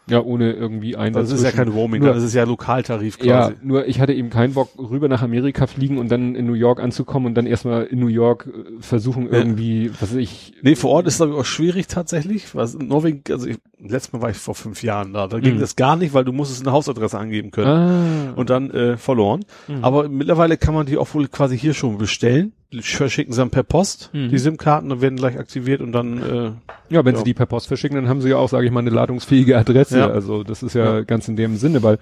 Ja, 0.10 0.22
ohne 0.22 0.52
irgendwie 0.54 0.96
ein 0.96 1.14
Das 1.14 1.32
ist 1.32 1.44
ja 1.44 1.52
kein 1.52 1.68
Roaming, 1.68 2.04
Nur- 2.04 2.14
das 2.14 2.24
ist 2.24 2.34
ja 2.34 2.44
Lokaltarif 2.44 3.18
Ja, 3.24 3.48
quasi. 3.50 3.54
nur 3.62 3.88
ich 3.88 4.00
hatte 4.02 4.14
eben 4.14 4.30
keinen 4.30 4.54
Bock, 4.54 4.70
rüber 4.78 5.08
nach 5.08 5.22
Amerika 5.22 5.68
fliegen 5.68 5.98
und 5.98 6.10
dann 6.12 6.36
in 6.36 6.46
New 6.48 6.54
York 6.54 6.80
anzukommen 6.80 7.28
und 7.28 7.36
dann 7.36 7.46
erstmal 7.46 7.84
in 7.86 8.00
New 8.00 8.08
York 8.08 8.48
äh, 8.48 8.82
versuchen 8.82 9.26
Ja. 9.28 9.34
irgendwie, 9.34 9.92
was 10.00 10.10
weiß 10.12 10.16
ich. 10.18 10.54
Nee, 10.62 10.76
vor 10.76 10.92
Ort 10.92 11.08
ist 11.08 11.18
glaube 11.18 11.34
ich 11.34 11.40
auch 11.40 11.46
schwierig 11.46 11.88
tatsächlich. 11.88 12.56
Was 12.56 12.76
in 12.76 12.88
Norwegen, 12.88 13.22
also 13.32 13.48
ich, 13.48 13.58
letztes 13.80 14.14
Mal 14.14 14.22
war 14.22 14.30
ich 14.30 14.38
vor 14.38 14.56
fünf 14.56 14.84
Jahren 14.84 15.14
da. 15.14 15.28
Da 15.28 15.40
ging 15.40 15.56
Mhm. 15.56 15.60
das 15.60 15.76
gar 15.76 15.96
nicht, 15.96 16.14
weil 16.14 16.26
du 16.26 16.32
musstest 16.34 16.62
eine 16.64 16.72
Hausadresse 16.72 17.18
angeben 17.18 17.52
können. 17.52 17.68
Ah. 17.68 18.34
Und 18.36 18.50
dann 18.50 18.72
äh, 18.72 18.98
verloren. 18.98 19.46
Mhm. 19.68 19.84
Aber 19.84 20.10
mittlerweile 20.10 20.58
kann 20.58 20.74
man 20.74 20.86
die 20.86 20.98
auch 20.98 21.14
wohl 21.14 21.28
quasi 21.28 21.58
hier 21.58 21.74
schon 21.74 21.98
bestellen. 21.98 22.54
Die 22.72 22.82
Verschicken 22.84 23.34
sie 23.34 23.40
dann 23.40 23.50
per 23.50 23.64
Post, 23.64 24.12
Mhm. 24.14 24.30
die 24.30 24.38
SIM-Karten, 24.38 24.90
dann 24.90 25.02
werden 25.02 25.16
gleich 25.16 25.40
aktiviert 25.40 25.82
und 25.82 25.92
dann 25.92 26.22
äh, 26.22 26.52
Ja, 26.94 27.04
wenn 27.06 27.14
Ja. 27.16 27.20
sie 27.20 27.24
die 27.26 27.34
per 27.34 27.46
Post 27.48 27.68
verschicken, 27.68 27.96
dann 27.96 28.08
haben 28.08 28.22
sie 28.22 28.30
ja 28.30 28.38
auch, 28.38 28.50
sage 28.50 28.66
ich 28.68 28.72
mal, 28.72 28.80
eine 28.82 28.90
ladungsfähige 28.92 29.58
Adresse. 29.58 30.00
Ja. 30.00 30.08
Also 30.10 30.44
das 30.44 30.62
ist 30.64 30.74
ja, 30.76 30.98
Ja. 30.98 31.02
ganz 31.02 31.28
in 31.28 31.36
dem 31.36 31.56
Sinne, 31.56 31.82
weil 31.84 31.98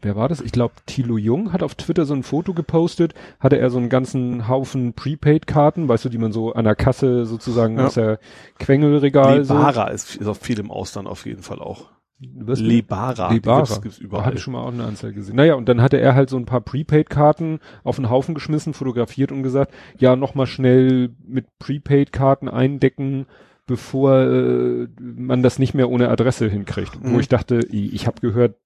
wer 0.00 0.14
war 0.16 0.28
das? 0.28 0.40
Ich 0.40 0.52
glaube, 0.52 0.74
Thilo 0.86 1.16
Jung 1.18 1.52
hat 1.52 1.62
auf 1.64 1.74
Twitter 1.74 2.04
so 2.06 2.14
ein 2.14 2.22
Foto 2.22 2.52
gepostet, 2.54 3.14
hatte 3.40 3.58
er 3.58 3.70
so 3.70 3.78
einen 3.78 3.88
ganzen 3.88 4.46
Haufen 4.48 4.92
Prepaid-Karten, 4.94 5.88
weißt 5.88 6.04
du, 6.04 6.08
die 6.08 6.18
man 6.18 6.32
so 6.32 6.52
an 6.54 6.64
der 6.64 6.76
Kasse 6.76 7.26
sozusagen 7.26 7.78
Ja. 7.78 7.86
aus 7.86 7.94
der 7.94 8.18
Quengelregal 8.58 9.44
so. 9.44 9.54
Lebara 9.54 9.88
ist, 9.88 10.16
ist 10.16 10.26
auch 10.26 10.36
viel 10.36 10.58
im 10.60 10.70
Ausland 10.70 11.08
auf 11.08 11.26
jeden 11.26 11.42
Fall 11.42 11.58
auch. 11.58 11.86
Was? 12.36 12.60
Lebara. 12.60 13.32
Lebara. 13.32 13.58
Gibt's, 13.60 13.80
gibt's 13.82 13.98
Da 13.98 14.04
überall. 14.04 14.26
habe 14.26 14.36
ich 14.36 14.42
schon 14.42 14.52
mal 14.52 14.62
auch 14.62 14.72
eine 14.72 14.84
Anzeige 14.84 15.14
gesehen. 15.14 15.36
Naja, 15.36 15.54
und 15.54 15.68
dann 15.68 15.80
hatte 15.82 15.98
er 16.00 16.14
halt 16.14 16.30
so 16.30 16.36
ein 16.36 16.46
paar 16.46 16.60
Prepaid-Karten 16.60 17.58
auf 17.84 17.96
den 17.96 18.10
Haufen 18.10 18.34
geschmissen, 18.34 18.74
fotografiert 18.74 19.32
und 19.32 19.42
gesagt, 19.42 19.72
ja, 19.98 20.16
nochmal 20.16 20.46
schnell 20.46 21.10
mit 21.26 21.46
Prepaid-Karten 21.58 22.48
eindecken, 22.48 23.26
bevor 23.66 24.20
äh, 24.20 24.88
man 25.00 25.42
das 25.42 25.58
nicht 25.58 25.74
mehr 25.74 25.88
ohne 25.88 26.08
Adresse 26.08 26.48
hinkriegt. 26.48 27.02
Mhm. 27.02 27.14
Wo 27.14 27.20
ich 27.20 27.28
dachte, 27.28 27.60
ich, 27.70 27.94
ich 27.94 28.06
habe 28.06 28.20
gehört, 28.20 28.56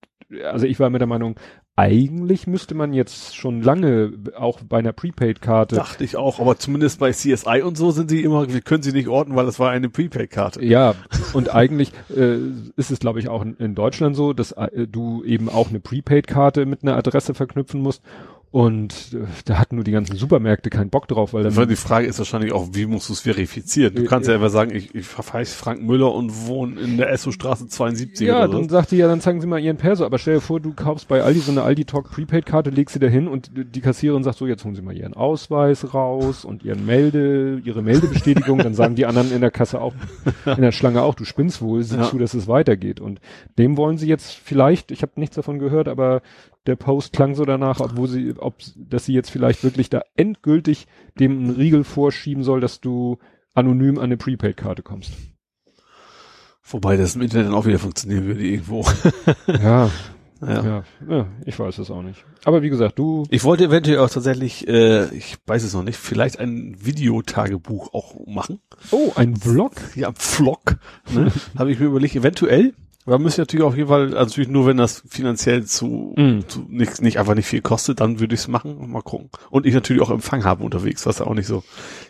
also 0.44 0.66
ich 0.66 0.80
war 0.80 0.90
mit 0.90 1.00
der 1.00 1.06
Meinung, 1.08 1.36
eigentlich 1.76 2.46
müsste 2.46 2.74
man 2.74 2.94
jetzt 2.94 3.36
schon 3.36 3.60
lange 3.60 4.14
auch 4.34 4.60
bei 4.62 4.78
einer 4.78 4.94
Prepaid-Karte. 4.94 5.76
Dachte 5.76 6.04
ich 6.04 6.16
auch, 6.16 6.40
aber 6.40 6.58
zumindest 6.58 6.98
bei 6.98 7.12
CSI 7.12 7.60
und 7.62 7.76
so 7.76 7.90
sind 7.90 8.08
sie 8.08 8.22
immer, 8.22 8.50
wir 8.50 8.62
können 8.62 8.82
sie 8.82 8.92
nicht 8.92 9.08
orten, 9.08 9.36
weil 9.36 9.44
das 9.44 9.58
war 9.58 9.70
eine 9.70 9.90
Prepaid-Karte. 9.90 10.64
Ja, 10.64 10.94
und 11.34 11.54
eigentlich 11.54 11.92
äh, 12.16 12.38
ist 12.76 12.90
es, 12.90 12.98
glaube 12.98 13.20
ich, 13.20 13.28
auch 13.28 13.42
in, 13.42 13.56
in 13.58 13.74
Deutschland 13.74 14.16
so, 14.16 14.32
dass 14.32 14.52
äh, 14.52 14.86
du 14.86 15.22
eben 15.24 15.50
auch 15.50 15.68
eine 15.68 15.80
Prepaid-Karte 15.80 16.64
mit 16.64 16.82
einer 16.82 16.96
Adresse 16.96 17.34
verknüpfen 17.34 17.82
musst. 17.82 18.02
Und 18.52 19.12
äh, 19.12 19.26
da 19.44 19.58
hatten 19.58 19.74
nur 19.74 19.84
die 19.84 19.90
ganzen 19.90 20.16
Supermärkte 20.16 20.70
keinen 20.70 20.88
Bock 20.88 21.08
drauf, 21.08 21.34
weil 21.34 21.42
dann. 21.42 21.68
die 21.68 21.76
Frage 21.76 22.06
ist 22.06 22.18
wahrscheinlich 22.18 22.52
auch, 22.52 22.68
wie 22.72 22.86
musst 22.86 23.08
du 23.08 23.12
es 23.12 23.20
verifizieren? 23.20 23.94
Du 23.94 24.02
Äh, 24.04 24.06
kannst 24.06 24.28
ja 24.28 24.34
äh, 24.34 24.36
einfach 24.36 24.50
sagen, 24.50 24.74
ich, 24.74 24.94
ich 24.94 25.06
heiße 25.18 25.54
Frank 25.54 25.82
Müller 25.82 26.14
und 26.14 26.46
wohne 26.46 26.80
in 26.80 26.96
der 26.96 27.10
Esso-Straße 27.10 27.66
72 27.68 28.26
Ja, 28.26 28.38
oder 28.38 28.46
so. 28.46 28.52
dann 28.60 28.68
sagt 28.70 28.92
die 28.92 28.96
ja, 28.96 29.08
dann 29.08 29.20
zeigen 29.20 29.40
Sie 29.40 29.46
mal 29.46 29.58
Ihren 29.58 29.76
Perso. 29.76 30.06
Aber 30.06 30.18
stell 30.18 30.34
dir 30.36 30.40
vor, 30.40 30.60
du 30.60 30.72
kaufst 30.72 31.08
bei 31.08 31.22
Aldi 31.22 31.40
so 31.40 31.50
eine 31.50 31.62
Aldi 31.64 31.84
Talk 31.84 32.10
Prepaid-Karte, 32.10 32.70
legst 32.70 32.94
sie 32.94 32.98
da 33.00 33.08
hin 33.08 33.28
und 33.28 33.50
die 33.54 33.80
Kassiererin 33.80 34.22
sagt 34.22 34.38
so, 34.38 34.46
jetzt 34.46 34.64
holen 34.64 34.74
Sie 34.74 34.82
mal 34.82 34.96
Ihren 34.96 35.14
Ausweis 35.14 35.92
raus 35.92 36.44
und 36.44 36.64
Ihren 36.64 36.86
Melde, 36.86 37.60
Ihre 37.64 37.82
Meldebestätigung. 37.82 38.58
dann 38.58 38.74
sagen 38.74 38.94
die 38.94 39.06
anderen 39.06 39.32
in 39.32 39.40
der 39.42 39.50
Kasse 39.50 39.80
auch, 39.80 39.92
in 40.46 40.62
der 40.62 40.72
Schlange 40.72 41.02
auch, 41.02 41.14
du 41.14 41.24
spinnst 41.24 41.60
wohl, 41.60 41.82
sieh 41.82 41.96
Ja. 41.96 42.04
zu, 42.04 42.18
dass 42.18 42.32
es 42.32 42.46
weitergeht. 42.48 43.00
Und 43.00 43.20
dem 43.58 43.76
wollen 43.76 43.98
sie 43.98 44.06
jetzt 44.08 44.32
vielleicht, 44.32 44.90
ich 44.92 45.02
habe 45.02 45.12
nichts 45.16 45.36
davon 45.36 45.58
gehört, 45.58 45.88
aber 45.88 46.22
der 46.66 46.76
Post 46.76 47.12
klang 47.12 47.34
so 47.34 47.44
danach, 47.44 47.80
obwohl 47.80 48.08
sie, 48.08 48.34
ob, 48.38 48.56
dass 48.76 49.04
sie 49.04 49.14
jetzt 49.14 49.30
vielleicht 49.30 49.62
wirklich 49.64 49.90
da 49.90 50.02
endgültig 50.16 50.86
dem 51.18 51.38
einen 51.38 51.50
Riegel 51.50 51.84
vorschieben 51.84 52.42
soll, 52.42 52.60
dass 52.60 52.80
du 52.80 53.18
anonym 53.54 53.98
an 53.98 54.04
eine 54.04 54.16
Prepaid-Karte 54.16 54.82
kommst. 54.82 55.12
Wobei 56.62 56.96
das 56.96 57.14
im 57.14 57.22
Internet 57.22 57.46
dann 57.48 57.54
auch 57.54 57.66
wieder 57.66 57.78
funktionieren 57.78 58.26
würde 58.26 58.44
irgendwo. 58.44 58.84
Ja, 59.46 59.90
ja. 60.42 60.62
Ja, 60.62 60.84
ja, 61.08 61.26
ich 61.46 61.58
weiß 61.58 61.78
es 61.78 61.90
auch 61.90 62.02
nicht. 62.02 62.22
Aber 62.44 62.62
wie 62.62 62.68
gesagt, 62.68 62.98
du. 62.98 63.24
Ich 63.30 63.42
wollte 63.44 63.64
eventuell 63.64 63.98
auch 63.98 64.10
tatsächlich, 64.10 64.68
äh, 64.68 65.06
ich 65.14 65.38
weiß 65.46 65.62
es 65.62 65.72
noch 65.72 65.82
nicht, 65.82 65.96
vielleicht 65.96 66.38
ein 66.38 66.76
Videotagebuch 66.78 67.94
auch 67.94 68.14
machen. 68.26 68.60
Oh, 68.90 69.12
ein 69.16 69.36
Vlog? 69.36 69.72
Ja, 69.94 70.12
Vlog. 70.14 70.76
Ne? 71.10 71.32
Habe 71.58 71.72
ich 71.72 71.80
mir 71.80 71.86
überlegt, 71.86 72.16
eventuell. 72.16 72.74
Aber 73.06 73.18
müsste 73.20 73.42
natürlich 73.42 73.64
auf 73.64 73.76
jeden 73.76 73.88
Fall, 73.88 74.16
also 74.16 74.30
natürlich 74.30 74.50
nur, 74.50 74.66
wenn 74.66 74.76
das 74.76 75.02
finanziell 75.08 75.64
zu, 75.64 76.12
Mm. 76.16 76.40
zu 76.48 76.66
nicht, 76.68 77.00
nicht 77.00 77.18
einfach 77.20 77.34
nicht 77.36 77.46
viel 77.46 77.60
kostet, 77.62 78.00
dann 78.00 78.18
würde 78.20 78.34
ich 78.34 78.40
es 78.40 78.48
machen. 78.48 78.90
Mal 78.90 79.00
gucken. 79.02 79.30
Und 79.48 79.64
ich 79.64 79.74
natürlich 79.74 80.02
auch 80.02 80.10
Empfang 80.10 80.44
habe 80.44 80.64
unterwegs, 80.64 81.06
was 81.06 81.20
ja 81.20 81.26
auch 81.26 81.34
nicht 81.34 81.46
so. 81.46 81.62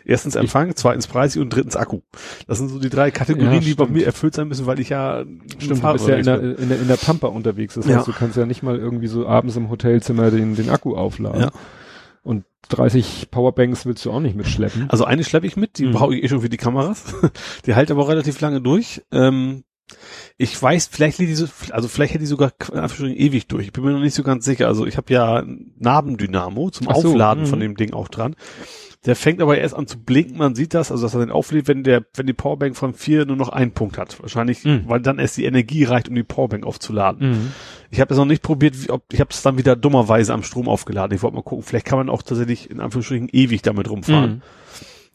Erstens 0.05 0.35
Empfang, 0.35 0.71
zweitens 0.75 1.05
preisig 1.07 1.41
und 1.41 1.49
drittens 1.53 1.75
Akku. 1.75 2.01
Das 2.47 2.57
sind 2.57 2.69
so 2.69 2.79
die 2.79 2.89
drei 2.89 3.11
Kategorien, 3.11 3.53
Ja, 3.53 3.59
die 3.59 3.75
bei 3.75 3.85
mir 3.87 4.05
erfüllt 4.07 4.33
sein 4.33 4.47
müssen, 4.47 4.65
weil 4.65 4.79
ich 4.79 4.89
ja 4.89 5.23
Stimmt, 5.59 5.83
du 5.83 5.93
bist 5.93 6.07
ja 6.07 6.15
in 6.15 6.25
der, 6.25 6.41
in 6.57 6.69
der, 6.69 6.79
in 6.81 6.87
der 6.87 6.97
Pampa 6.97 7.27
unterwegs. 7.27 7.75
Das 7.75 7.85
heißt, 7.85 7.95
Ja. 7.95 8.03
du 8.03 8.11
kannst 8.11 8.35
ja 8.35 8.45
nicht 8.47 8.63
mal 8.63 8.77
irgendwie 8.77 9.07
so 9.07 9.27
abends 9.27 9.55
im 9.55 9.69
Hotelzimmer 9.69 10.31
den, 10.31 10.55
den 10.55 10.69
Akku 10.71 10.95
aufladen. 10.95 11.41
Ja. 11.41 11.51
Und 12.23 12.43
30 12.69 13.29
Powerbanks 13.31 13.85
willst 13.85 14.03
du 14.03 14.11
auch 14.11 14.19
nicht 14.19 14.35
mitschleppen. 14.35 14.89
Also 14.89 15.05
eine 15.05 15.23
schleppe 15.23 15.47
ich 15.47 15.55
mit, 15.55 15.77
die 15.77 15.85
Mhm. 15.85 15.91
brauche 15.93 16.15
ich 16.15 16.23
eh 16.23 16.27
schon 16.27 16.41
für 16.41 16.49
die 16.49 16.57
Kameras. 16.57 17.03
Die 17.65 17.73
hält 17.73 17.91
aber 17.91 18.07
relativ 18.09 18.41
lange 18.41 18.59
durch. 18.61 19.01
Ähm, 19.11 19.63
ich 20.37 20.61
weiß, 20.61 20.89
vielleicht 20.91 21.17
liegt 21.17 21.31
die 21.31 21.35
so, 21.35 21.47
also 21.71 21.87
vielleicht 21.87 22.13
hätte 22.13 22.23
die 22.23 22.27
sogar 22.27 22.51
in 22.71 22.79
Anführungsstrichen 22.79 23.17
ewig 23.17 23.47
durch. 23.47 23.67
Ich 23.67 23.73
bin 23.73 23.83
mir 23.83 23.91
noch 23.91 23.99
nicht 23.99 24.13
so 24.13 24.23
ganz 24.23 24.45
sicher. 24.45 24.67
Also 24.67 24.85
ich 24.85 24.97
habe 24.97 25.11
ja 25.13 25.37
ein 25.37 25.73
Nabendynamo 25.79 26.69
zum 26.69 26.85
so, 26.85 26.91
Aufladen 26.91 27.43
mhm. 27.43 27.47
von 27.47 27.59
dem 27.59 27.75
Ding 27.75 27.93
auch 27.93 28.07
dran. 28.07 28.35
Der 29.05 29.15
fängt 29.15 29.41
aber 29.41 29.57
erst 29.57 29.75
an 29.75 29.87
zu 29.87 29.99
blinken, 29.99 30.37
man 30.37 30.55
sieht 30.55 30.73
das, 30.73 30.91
also 30.91 31.03
dass 31.03 31.13
er 31.13 31.21
den 31.21 31.31
auflädt, 31.31 31.67
wenn 31.67 31.83
der, 31.83 32.03
wenn 32.15 32.27
die 32.27 32.33
Powerbank 32.33 32.75
von 32.75 32.93
vier 32.93 33.25
nur 33.25 33.37
noch 33.37 33.49
einen 33.49 33.71
Punkt 33.71 33.97
hat. 33.97 34.21
Wahrscheinlich, 34.21 34.65
Mhm. 34.65 34.83
weil 34.87 34.99
dann 34.99 35.19
erst 35.19 35.37
die 35.37 35.45
Energie 35.45 35.85
reicht, 35.85 36.09
um 36.09 36.15
die 36.15 36.23
Powerbank 36.23 36.65
aufzuladen. 36.65 37.29
Mhm. 37.29 37.51
Ich 37.89 38.01
habe 38.01 38.13
es 38.13 38.17
noch 38.17 38.25
nicht 38.25 38.41
probiert, 38.43 38.75
wie, 38.83 38.89
ob, 38.89 39.03
ich 39.13 39.21
habe 39.21 39.29
es 39.31 39.41
dann 39.41 39.57
wieder 39.57 39.75
dummerweise 39.77 40.33
am 40.33 40.43
Strom 40.43 40.67
aufgeladen. 40.67 41.15
Ich 41.15 41.23
wollte 41.23 41.37
mal 41.37 41.43
gucken, 41.43 41.63
vielleicht 41.63 41.85
kann 41.85 41.99
man 41.99 42.09
auch 42.09 42.21
tatsächlich 42.21 42.69
in 42.69 42.81
Anführungsstrichen 42.81 43.29
ewig 43.31 43.61
damit 43.61 43.89
rumfahren. 43.89 44.31
Mhm. 44.31 44.41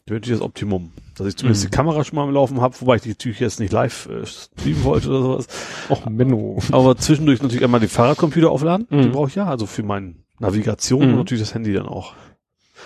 Wäre 0.05 0.19
natürlich 0.19 0.39
das 0.39 0.45
Optimum. 0.45 0.91
Dass 1.15 1.27
ich 1.27 1.37
zumindest 1.37 1.63
Mhm. 1.63 1.69
die 1.69 1.75
Kamera 1.75 2.03
schon 2.03 2.15
mal 2.17 2.23
am 2.23 2.33
Laufen 2.33 2.59
habe, 2.59 2.75
wobei 2.81 2.97
ich 2.97 3.03
die 3.03 3.09
natürlich 3.09 3.39
jetzt 3.39 3.59
nicht 3.59 3.71
live 3.71 4.07
äh, 4.09 4.25
streamen 4.25 4.83
wollte 4.83 5.09
oder 5.09 5.21
sowas. 5.21 5.47
Och, 5.89 6.05
Menno. 6.09 6.59
Aber 6.71 6.97
zwischendurch 6.97 7.41
natürlich 7.41 7.63
einmal 7.63 7.79
den 7.79 7.89
Fahrradcomputer 7.89 8.51
aufladen. 8.51 8.85
Mhm. 8.89 9.01
Den 9.01 9.11
brauche 9.13 9.29
ich 9.29 9.35
ja, 9.35 9.45
also 9.45 9.65
für 9.65 9.83
meine 9.83 10.15
Navigation 10.39 11.03
Mhm. 11.05 11.09
und 11.11 11.15
natürlich 11.19 11.43
das 11.43 11.53
Handy 11.53 11.71
dann 11.73 11.85
auch. 11.85 12.15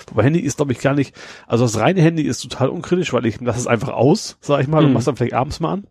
Wobei 0.10 0.24
Handy 0.24 0.40
ist, 0.42 0.58
glaube 0.58 0.74
ich, 0.74 0.80
gar 0.80 0.94
nicht, 0.94 1.16
also 1.48 1.64
das 1.66 1.80
reine 1.80 2.02
Handy 2.02 2.22
ist 2.22 2.42
total 2.42 2.70
unkritisch, 2.70 3.12
weil 3.14 3.26
ich 3.26 3.42
lasse 3.42 3.60
es 3.62 3.68
einfach 3.68 3.90
aus, 3.90 4.38
sag 4.42 4.62
ich 4.62 4.68
mal, 4.68 4.84
und 4.84 4.90
Mhm. 4.90 4.94
mach's 4.94 5.06
dann 5.06 5.16
vielleicht 5.16 5.34
abends 5.34 5.60
mal 5.60 5.74
an. 5.74 5.88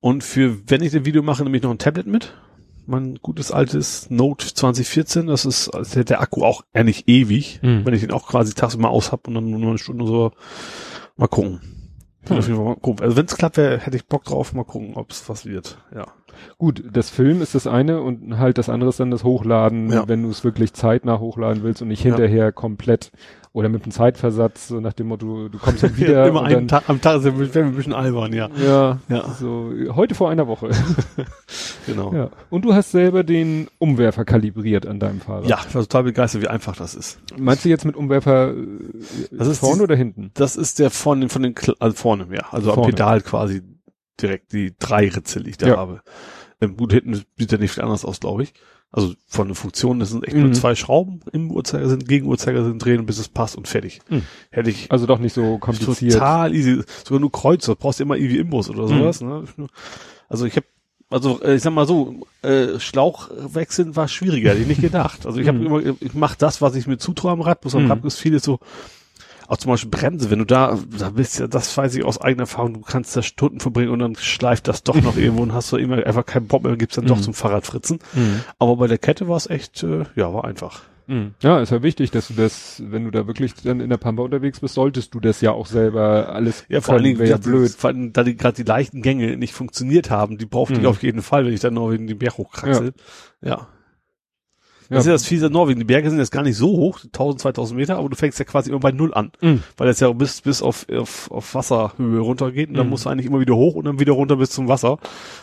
Und 0.00 0.24
für, 0.24 0.58
wenn 0.70 0.82
ich 0.82 0.94
ein 0.96 1.04
Video 1.04 1.22
mache, 1.22 1.42
nehme 1.42 1.56
ich 1.56 1.62
noch 1.62 1.70
ein 1.70 1.78
Tablet 1.78 2.06
mit. 2.06 2.32
Mein 2.86 3.16
gutes 3.20 3.50
altes 3.50 4.08
Note 4.10 4.46
2014, 4.54 5.26
das 5.26 5.44
ist, 5.44 5.68
als 5.70 5.90
hätte 5.96 6.04
der 6.04 6.20
Akku 6.20 6.44
auch 6.44 6.62
eher 6.72 6.84
nicht 6.84 7.08
ewig, 7.08 7.60
Mhm. 7.62 7.84
wenn 7.84 7.94
ich 7.94 8.00
den 8.00 8.12
auch 8.12 8.28
quasi 8.28 8.54
tagsüber 8.54 8.90
aus 8.90 9.10
hab 9.12 9.26
und 9.26 9.34
dann 9.34 9.50
nur 9.50 9.60
eine 9.70 9.78
Stunde 9.78 10.06
so 10.06 10.32
mal 11.16 11.26
gucken. 11.26 11.60
Hm. 12.28 12.36
Also 12.36 13.16
wenn 13.16 13.26
es 13.26 13.36
klappt, 13.36 13.56
wär, 13.56 13.78
hätte 13.78 13.96
ich 13.96 14.06
Bock 14.06 14.24
drauf, 14.24 14.52
mal 14.52 14.64
gucken, 14.64 14.94
ob 14.94 15.10
es 15.10 15.28
was 15.28 15.46
wird. 15.46 15.78
Ja. 15.94 16.06
Gut, 16.58 16.82
das 16.92 17.10
Film 17.10 17.42
ist 17.42 17.54
das 17.54 17.66
eine 17.66 18.00
und 18.00 18.38
halt 18.38 18.58
das 18.58 18.68
andere 18.68 18.90
ist 18.90 19.00
dann 19.00 19.10
das 19.10 19.24
Hochladen, 19.24 19.90
Ja. 19.90 20.08
wenn 20.08 20.22
du 20.22 20.30
es 20.30 20.44
wirklich 20.44 20.72
zeitnah 20.74 21.18
hochladen 21.18 21.62
willst 21.62 21.82
und 21.82 21.88
nicht 21.88 22.04
Ja. 22.04 22.10
hinterher 22.14 22.52
komplett 22.52 23.10
oder 23.52 23.70
mit 23.70 23.84
einem 23.84 23.90
Zeitversatz, 23.92 24.68
so 24.68 24.80
nach 24.80 24.92
dem 24.92 25.06
Motto, 25.08 25.48
du 25.48 25.58
kommst 25.58 25.82
dann 25.82 25.96
wieder 25.96 26.26
Immer 26.26 26.42
einen 26.44 26.68
Tag 26.68 26.84
am 26.88 27.00
Tag 27.00 27.22
sind 27.22 27.38
wir 27.38 27.64
ein 27.64 27.72
bisschen 27.74 27.94
albern, 27.94 28.34
ja. 28.34 28.50
ja, 28.62 28.98
Ja. 29.08 29.30
so 29.38 29.70
heute 29.94 30.14
vor 30.14 30.30
einer 30.30 30.46
Woche. 30.46 30.68
Genau. 31.86 32.12
ja. 32.12 32.30
Und 32.50 32.64
du 32.64 32.74
hast 32.74 32.90
selber 32.90 33.22
den 33.22 33.68
Umwerfer 33.78 34.24
kalibriert 34.24 34.86
an 34.86 34.98
deinem 34.98 35.20
Fahrrad. 35.20 35.46
Ja, 35.46 35.58
ich 35.68 35.72
war 35.74 35.82
total 35.82 36.02
begeistert, 36.02 36.42
wie 36.42 36.48
einfach 36.48 36.74
das 36.76 36.96
ist. 36.96 37.20
Meinst 37.38 37.64
du 37.64 37.68
jetzt 37.68 37.84
mit 37.84 37.94
Umwerfer 37.94 38.50
äh, 38.50 38.54
Das 39.30 39.46
ist 39.46 39.58
vorne 39.60 39.76
die- 39.78 39.82
oder 39.84 39.94
hinten? 39.94 40.32
Das 40.34 40.56
ist 40.56 40.80
der 40.80 40.90
von 40.90 41.20
den, 41.20 41.28
von 41.30 41.42
den, 41.44 41.54
also 41.78 41.94
vorne, 41.96 42.26
ja. 42.32 42.42
Also 42.50 42.70
am 42.70 42.74
Vorne. 42.74 42.90
Pedal 42.92 43.20
quasi 43.20 43.62
direkt 44.20 44.52
die 44.52 44.74
drei 44.78 45.08
Ritze, 45.08 45.42
die 45.42 45.50
ich 45.50 45.58
da 45.58 45.68
Ja. 45.68 45.76
habe. 45.76 46.02
Ähm, 46.60 46.76
gut, 46.76 46.92
hinten 46.92 47.22
sieht 47.38 47.52
ja 47.52 47.58
nicht 47.58 47.72
viel 47.72 47.82
anders 47.82 48.04
aus, 48.04 48.20
glaube 48.20 48.42
ich. 48.44 48.54
Also 48.92 49.14
von 49.26 49.48
der 49.48 49.56
Funktion, 49.56 49.98
das 49.98 50.10
sind 50.10 50.24
echt 50.26 50.36
nur 50.36 50.48
Mhm. 50.48 50.54
zwei 50.54 50.74
Schrauben 50.74 51.20
im 51.32 51.50
Uhrzeigersinn, 51.50 52.04
gegen 52.04 52.26
Uhrzeigersinn 52.26 52.78
drehen, 52.78 53.04
bis 53.04 53.18
es 53.18 53.28
passt 53.28 53.56
und 53.56 53.68
fertig. 53.68 54.00
Mhm. 54.08 54.22
Hätte 54.50 54.70
ich 54.70 54.90
Also 54.90 55.06
doch 55.06 55.18
nicht 55.18 55.34
so 55.34 55.58
kompliziert. 55.58 56.14
total 56.14 56.54
easy. 56.54 56.82
Sogar 57.04 57.20
nur 57.20 57.32
Kreuze, 57.32 57.76
brauchst 57.76 57.98
du 58.00 58.04
immer 58.04 58.16
irgendwie 58.16 58.38
Imbus 58.38 58.70
oder 58.70 58.84
Mhm. 58.84 58.88
sowas. 58.88 59.20
Ne? 59.20 59.44
Also 60.28 60.46
ich 60.46 60.56
habe 60.56 60.66
also 61.08 61.40
äh, 61.42 61.54
ich 61.54 61.62
sag 61.62 61.72
mal 61.72 61.86
so, 61.86 62.26
äh, 62.42 62.80
Schlauch 62.80 63.30
wechseln 63.36 63.94
war 63.94 64.08
schwieriger, 64.08 64.50
hätte 64.50 64.62
ich 64.62 64.66
nicht 64.66 64.80
gedacht. 64.80 65.24
Also 65.24 65.38
ich 65.40 65.46
habe 65.46 65.58
Mhm. 65.58 65.66
immer, 65.66 65.80
ich 66.00 66.14
mache 66.14 66.36
das, 66.38 66.60
was 66.60 66.74
ich 66.74 66.88
mir 66.88 66.98
zutraue 66.98 67.30
am 67.32 67.42
Rad, 67.42 67.60
bloß 67.60 67.76
am 67.76 67.84
Mhm. 67.84 67.90
Rad 67.90 68.04
ist 68.04 68.18
vieles 68.18 68.42
so, 68.42 68.58
auch 69.48 69.56
zum 69.56 69.70
Beispiel 69.72 69.90
Bremse, 69.90 70.30
wenn 70.30 70.38
du 70.40 70.44
da, 70.44 70.78
da 70.98 71.10
bist 71.10 71.38
ja, 71.38 71.46
das 71.46 71.76
weiß 71.76 71.94
ich 71.96 72.04
aus 72.04 72.20
eigener 72.20 72.42
Erfahrung, 72.44 72.74
du 72.74 72.80
kannst 72.80 73.16
da 73.16 73.22
Stunden 73.22 73.60
verbringen 73.60 73.90
und 73.90 73.98
dann 74.00 74.16
schleift 74.16 74.68
das 74.68 74.82
doch 74.82 75.00
noch 75.00 75.16
irgendwo 75.16 75.42
und 75.42 75.52
hast 75.52 75.72
du 75.72 75.76
immer 75.76 76.04
einfach 76.06 76.26
keinen 76.26 76.46
Bock 76.46 76.62
mehr, 76.64 76.76
gibt's 76.76 76.96
dann 76.96 77.06
doch 77.06 77.16
Mhm. 77.18 77.22
zum 77.22 77.34
Fahrradfritzen. 77.34 77.98
Mhm. 78.14 78.40
Aber 78.58 78.76
bei 78.76 78.86
der 78.86 78.98
Kette 78.98 79.28
war 79.28 79.36
es 79.36 79.48
echt, 79.48 79.82
äh, 79.82 80.04
ja, 80.16 80.32
war 80.32 80.44
einfach. 80.44 80.82
Mhm. 81.08 81.34
Ja, 81.40 81.60
ist 81.60 81.70
ja 81.70 81.84
wichtig, 81.84 82.10
dass 82.10 82.26
du 82.26 82.34
das, 82.34 82.82
wenn 82.84 83.04
du 83.04 83.12
da 83.12 83.28
wirklich 83.28 83.54
dann 83.54 83.78
in 83.78 83.90
der 83.90 83.96
Pampa 83.96 84.22
unterwegs 84.24 84.58
bist, 84.58 84.74
solltest 84.74 85.14
du 85.14 85.20
das 85.20 85.40
ja 85.40 85.52
auch 85.52 85.66
selber 85.66 86.30
alles 86.30 86.64
Ja, 86.68 86.80
vor 86.80 86.94
allen 86.94 87.04
Dingen, 87.04 87.18
wäre 87.20 87.30
ja 87.30 87.36
blöd. 87.36 87.70
Vor 87.70 87.90
allem, 87.90 88.12
da 88.12 88.24
die 88.24 88.36
gerade 88.36 88.56
die 88.56 88.64
leichten 88.68 89.02
Gänge 89.02 89.36
nicht 89.36 89.54
funktioniert 89.54 90.10
haben, 90.10 90.36
die 90.36 90.46
brauchte 90.46 90.74
Mhm. 90.74 90.80
ich 90.80 90.86
auf 90.88 91.02
jeden 91.04 91.22
Fall, 91.22 91.46
wenn 91.46 91.52
ich 91.52 91.60
dann 91.60 91.74
noch 91.74 91.92
in 91.92 92.08
den 92.08 92.18
Berg 92.18 92.38
hochkraxel. 92.38 92.92
Ja. 93.40 93.48
Ja. 93.50 93.68
Das 94.88 95.00
ist 95.00 95.06
ja 95.06 95.12
das 95.12 95.26
fiese 95.26 95.50
Norwegen. 95.50 95.80
Die 95.80 95.84
Berge 95.84 96.08
sind 96.10 96.18
jetzt 96.18 96.30
gar 96.30 96.42
nicht 96.42 96.56
so 96.56 96.68
hoch, 96.68 97.00
1000, 97.04 97.40
2000 97.40 97.78
Meter, 97.78 97.96
aber 97.98 98.08
du 98.08 98.16
fängst 98.16 98.38
ja 98.38 98.44
quasi 98.44 98.70
immer 98.70 98.78
bei 98.80 98.92
Null 98.92 99.12
an. 99.14 99.32
Mhm. 99.40 99.62
Weil 99.76 99.88
es 99.88 100.00
ja 100.00 100.10
bis, 100.12 100.40
bis 100.42 100.62
auf, 100.62 100.86
auf, 100.90 101.30
auf 101.30 101.54
Wasserhöhe 101.54 102.20
runtergeht 102.20 102.68
und 102.68 102.74
dann 102.76 102.86
Mhm. 102.86 102.90
musst 102.90 103.04
du 103.06 103.10
eigentlich 103.10 103.26
immer 103.26 103.40
wieder 103.40 103.56
hoch 103.56 103.74
und 103.74 103.84
dann 103.84 103.98
wieder 104.00 104.12
runter 104.12 104.36
bis 104.36 104.50
zum 104.50 104.68
Wasser. 104.68 104.98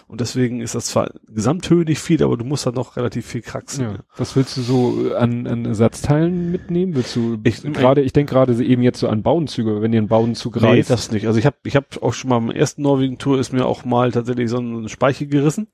Und 0.08 0.22
deswegen 0.22 0.62
ist 0.62 0.76
das 0.76 0.86
zwar 0.86 1.12
Gesamthöhe 1.28 1.84
nicht 1.86 2.00
viel, 2.00 2.24
aber 2.24 2.38
du 2.38 2.46
musst 2.46 2.66
dann 2.66 2.74
noch 2.76 2.96
relativ 2.98 3.26
viel 3.26 3.42
kraxeln. 3.42 3.90
Ja. 3.94 4.00
Was 4.18 4.36
willst 4.36 4.56
du 4.58 4.62
so 4.62 5.14
an, 5.18 5.48
an 5.48 5.66
Ersatzteilen 5.66 6.52
mitnehmen? 6.52 6.96
Willst 6.96 7.16
du 7.16 7.38
Ich- 7.44 7.62
gerade, 7.64 8.02
ich 8.02 8.14
denke 8.14 8.34
gerade 8.34 8.54
eben 8.64 8.82
jetzt 8.84 9.00
so 9.00 9.08
an 9.10 9.24
Bauenzüge, 9.24 9.82
wenn 9.82 9.92
ihr 9.94 10.00
einen 10.00 10.08
Bauenzug 10.08 10.62
Nee, 10.62 10.68
reißt. 10.68 10.90
das 10.90 11.12
nicht. 11.12 11.28
Also 11.28 11.40
ich 11.40 11.46
habe 11.46 11.56
ich 11.64 11.76
hab 11.76 12.02
auch 12.02 12.14
schon 12.14 12.30
mal 12.30 12.38
am 12.38 12.52
ersten 12.52 12.82
Norwegen-Tour 12.84 13.40
ist 13.40 13.52
mir 13.54 13.66
auch 13.66 13.84
mal 13.86 14.12
tatsächlich 14.12 14.50
so 14.50 14.58
ein 14.60 14.88
Speichel 14.90 15.28
gerissen. 15.28 15.68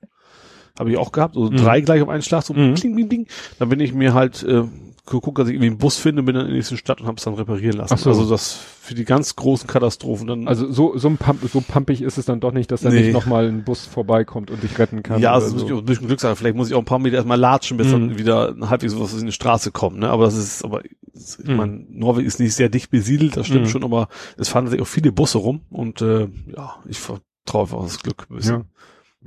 Habe 0.80 0.89
ich 0.91 0.97
auch 0.97 1.11
gehabt. 1.11 1.38
Also 1.38 1.51
Mhm. 1.51 1.57
drei 1.57 1.82
gleich 1.82 2.01
auf 2.01 2.09
einen 2.09 2.23
Schlag, 2.23 2.43
so 2.43 2.53
Mhm. 2.53 2.73
kling, 2.73 2.95
kling, 2.95 3.09
kling. 3.09 3.27
Dann 3.59 3.69
bin 3.69 3.80
ich 3.80 3.93
mir 3.93 4.13
halt 4.15 4.41
äh, 4.43 4.63
geguckt, 5.05 5.39
dass 5.39 5.47
ich 5.47 5.55
irgendwie 5.55 5.69
einen 5.71 5.77
Bus 5.80 5.97
finde, 5.97 6.21
bin 6.21 6.36
dann 6.36 6.45
in 6.45 6.51
die 6.51 6.57
nächste 6.57 6.77
Stadt 6.77 7.01
und 7.01 7.07
habe 7.07 7.17
es 7.17 7.23
dann 7.23 7.34
reparieren 7.34 7.77
lassen. 7.77 7.97
So. 7.97 8.09
Also 8.11 8.30
das 8.30 8.53
für 8.53 8.93
die 8.93 9.05
ganz 9.05 9.36
großen 9.36 9.67
Katastrophen 9.67 10.27
dann. 10.27 10.47
also 10.47 10.71
so, 10.71 10.97
so, 10.97 11.07
ein 11.09 11.17
Pump, 11.17 11.39
so 11.51 11.61
pumpig 11.61 12.01
ist 12.03 12.17
es 12.19 12.25
dann 12.25 12.39
doch 12.39 12.51
nicht, 12.53 12.69
dass 12.71 12.82
da 12.82 12.89
Nee. 12.91 13.01
nicht 13.01 13.13
nochmal 13.13 13.47
ein 13.47 13.63
Bus 13.63 13.86
vorbeikommt 13.88 14.51
und 14.51 14.61
dich 14.63 14.77
retten 14.80 15.01
kann. 15.03 15.19
ja, 15.21 15.34
also 15.34 15.51
muss 15.51 15.61
so. 15.61 15.67
ich 15.67 15.73
auch 15.73 15.77
ein 15.80 15.86
bisschen 15.86 16.07
Glück 16.07 16.19
sagen. 16.19 16.36
Vielleicht 16.36 16.55
muss 16.55 16.69
ich 16.69 16.75
auch 16.75 16.80
ein 16.80 16.86
paar 16.86 16.99
Meter 16.99 17.15
erstmal 17.17 17.39
latschen, 17.39 17.77
bis 17.77 17.88
Mhm. 17.88 17.91
dann 17.91 18.17
wieder 18.19 18.55
halbwegs 18.69 18.99
was 18.99 19.19
in 19.19 19.25
die 19.25 19.32
Straße 19.32 19.71
kommt. 19.71 19.97
Ne? 19.99 20.09
Aber 20.09 20.25
das 20.25 20.38
ist, 20.38 20.63
aber 20.63 20.86
ich 20.86 20.91
Mhm. 21.43 21.55
meine, 21.55 21.86
Norwegen 21.89 22.27
ist 22.27 22.39
nicht 22.39 22.53
sehr 22.53 22.69
dicht 22.69 22.91
besiedelt, 22.91 23.36
das 23.36 23.47
stimmt 23.47 23.65
Mhm. 23.65 23.69
schon, 23.69 23.84
aber 23.84 24.07
es 24.38 24.47
fahren 24.49 24.67
sich 24.67 24.80
auch 24.80 24.88
viele 24.88 25.11
Busse 25.11 25.39
rum 25.39 25.61
und 25.71 26.01
äh, 26.03 26.27
ja, 26.55 26.75
ich 26.88 26.99
vertraue 26.99 27.61
einfach 27.63 27.77
auf 27.77 27.86
das 27.88 27.99
Glück 27.99 28.27
ein 28.30 28.36
bisschen. 28.36 28.55
Ja. 28.55 28.65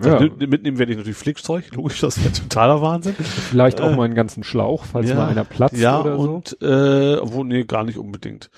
Ja. 0.02 0.20
Mitnehmen 0.20 0.78
werde 0.78 0.92
ich 0.92 0.96
natürlich 0.98 1.18
Flickzeug, 1.18 1.74
logisch, 1.74 2.00
das 2.00 2.18
wäre 2.22 2.32
totaler 2.32 2.80
Wahnsinn. 2.80 3.14
Vielleicht 3.14 3.80
auch 3.82 3.90
Äh, 3.90 3.96
mal 3.96 4.04
einen 4.04 4.14
ganzen 4.14 4.42
Schlauch, 4.42 4.84
falls 4.84 5.10
ja. 5.10 5.16
mal 5.16 5.28
einer 5.28 5.44
platzt 5.44 5.76
Ja, 5.76 6.00
oder 6.00 6.16
so. 6.16 6.22
und 6.34 6.56
äh, 6.62 7.16
obwohl, 7.16 7.44
nee, 7.46 7.64
gar 7.64 7.84
nicht 7.84 7.98
unbedingt. 7.98 8.48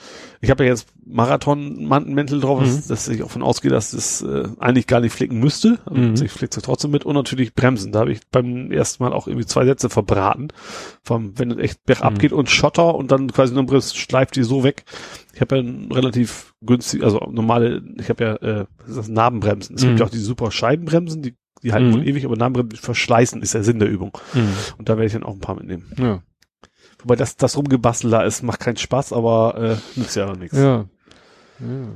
Ich 0.45 0.51
habe 0.51 0.65
ja 0.65 0.71
jetzt 0.71 0.87
Marathon-Mäntel 1.07 2.41
drauf, 2.41 2.61
Mhm. 2.61 2.65
dass, 2.67 2.87
dass 2.87 3.09
ich 3.09 3.19
davon 3.19 3.43
ausgehe, 3.43 3.71
dass 3.71 3.93
es 3.93 4.23
äh, 4.23 4.49
eigentlich 4.59 4.87
gar 4.87 5.01
nicht 5.01 5.13
flicken 5.13 5.39
müsste. 5.41 5.79
Mhm. 5.91 6.15
Ich 6.23 6.31
flick's 6.31 6.57
trotzdem 6.57 6.91
mit 6.91 7.05
und 7.05 7.15
natürlich 7.15 7.55
Bremsen. 7.55 7.93
Da 7.93 8.01
habe 8.01 8.13
ich 8.13 8.21
beim 8.31 8.71
ersten 8.71 9.03
Mal 9.03 9.13
auch 9.13 9.27
irgendwie 9.27 9.47
zwei 9.47 9.65
Sätze 9.65 9.91
verbraten. 9.91 10.49
Vom, 11.03 11.39
wenn 11.39 11.51
es 11.51 11.59
echt 11.59 11.85
bergab 11.85 12.15
Mhm. 12.15 12.19
geht 12.19 12.33
und 12.33 12.51
Schotter 12.51 12.95
und 12.95 13.11
dann 13.11 13.33
quasi 13.33 13.55
nur 13.55 13.65
schleift 13.83 14.37
die 14.37 14.43
so 14.45 14.63
weg. 14.65 14.85
Ich 15.35 15.41
habe 15.41 15.57
ja 15.57 15.63
ein 15.63 15.91
relativ 15.91 16.55
günstig, 16.61 17.03
also 17.03 17.19
normale, 17.31 17.83
ich 17.99 18.09
habe 18.09 18.25
ja 18.25 18.35
äh, 18.37 18.67
was 18.81 18.91
ist 18.91 18.97
das 18.99 19.09
Narbenbremsen. 19.09 19.77
Es 19.77 19.83
Mhm. 19.83 19.89
gibt 19.89 20.01
ja 20.01 20.07
auch 20.07 20.11
die 20.11 20.19
super 20.19 20.51
Scheibenbremsen, 20.51 21.23
die, 21.23 21.35
die 21.63 21.73
halten 21.73 21.89
Mhm. 21.89 21.95
wohl 21.95 22.07
ewig, 22.09 22.25
aber 22.25 22.37
Narbenbremsen 22.37 22.79
verschleißen 22.79 23.43
ist 23.43 23.55
der 23.55 23.65
Sinn 23.65 23.79
der 23.81 23.89
Übung. 23.91 24.17
Mhm. 24.35 24.49
Und 24.79 24.89
da 24.89 24.95
werde 24.97 25.07
ich 25.07 25.13
dann 25.13 25.25
auch 25.25 25.33
ein 25.35 25.41
paar 25.41 25.57
mitnehmen. 25.57 25.91
Ja. 25.99 26.23
Wobei 27.05 27.17
das, 27.17 27.37
das 27.37 27.57
Rumgebastel 27.57 28.11
da 28.11 28.23
ist, 28.23 28.43
macht 28.43 28.61
keinen 28.61 28.79
Spaß, 28.79 29.13
aber 29.13 29.79
äh, 29.95 29.99
nützt 29.99 30.17
ja 30.17 30.27
noch 30.27 30.37
nichts. 30.39 30.57
Ja. 30.57 30.87
ja. 31.61 31.89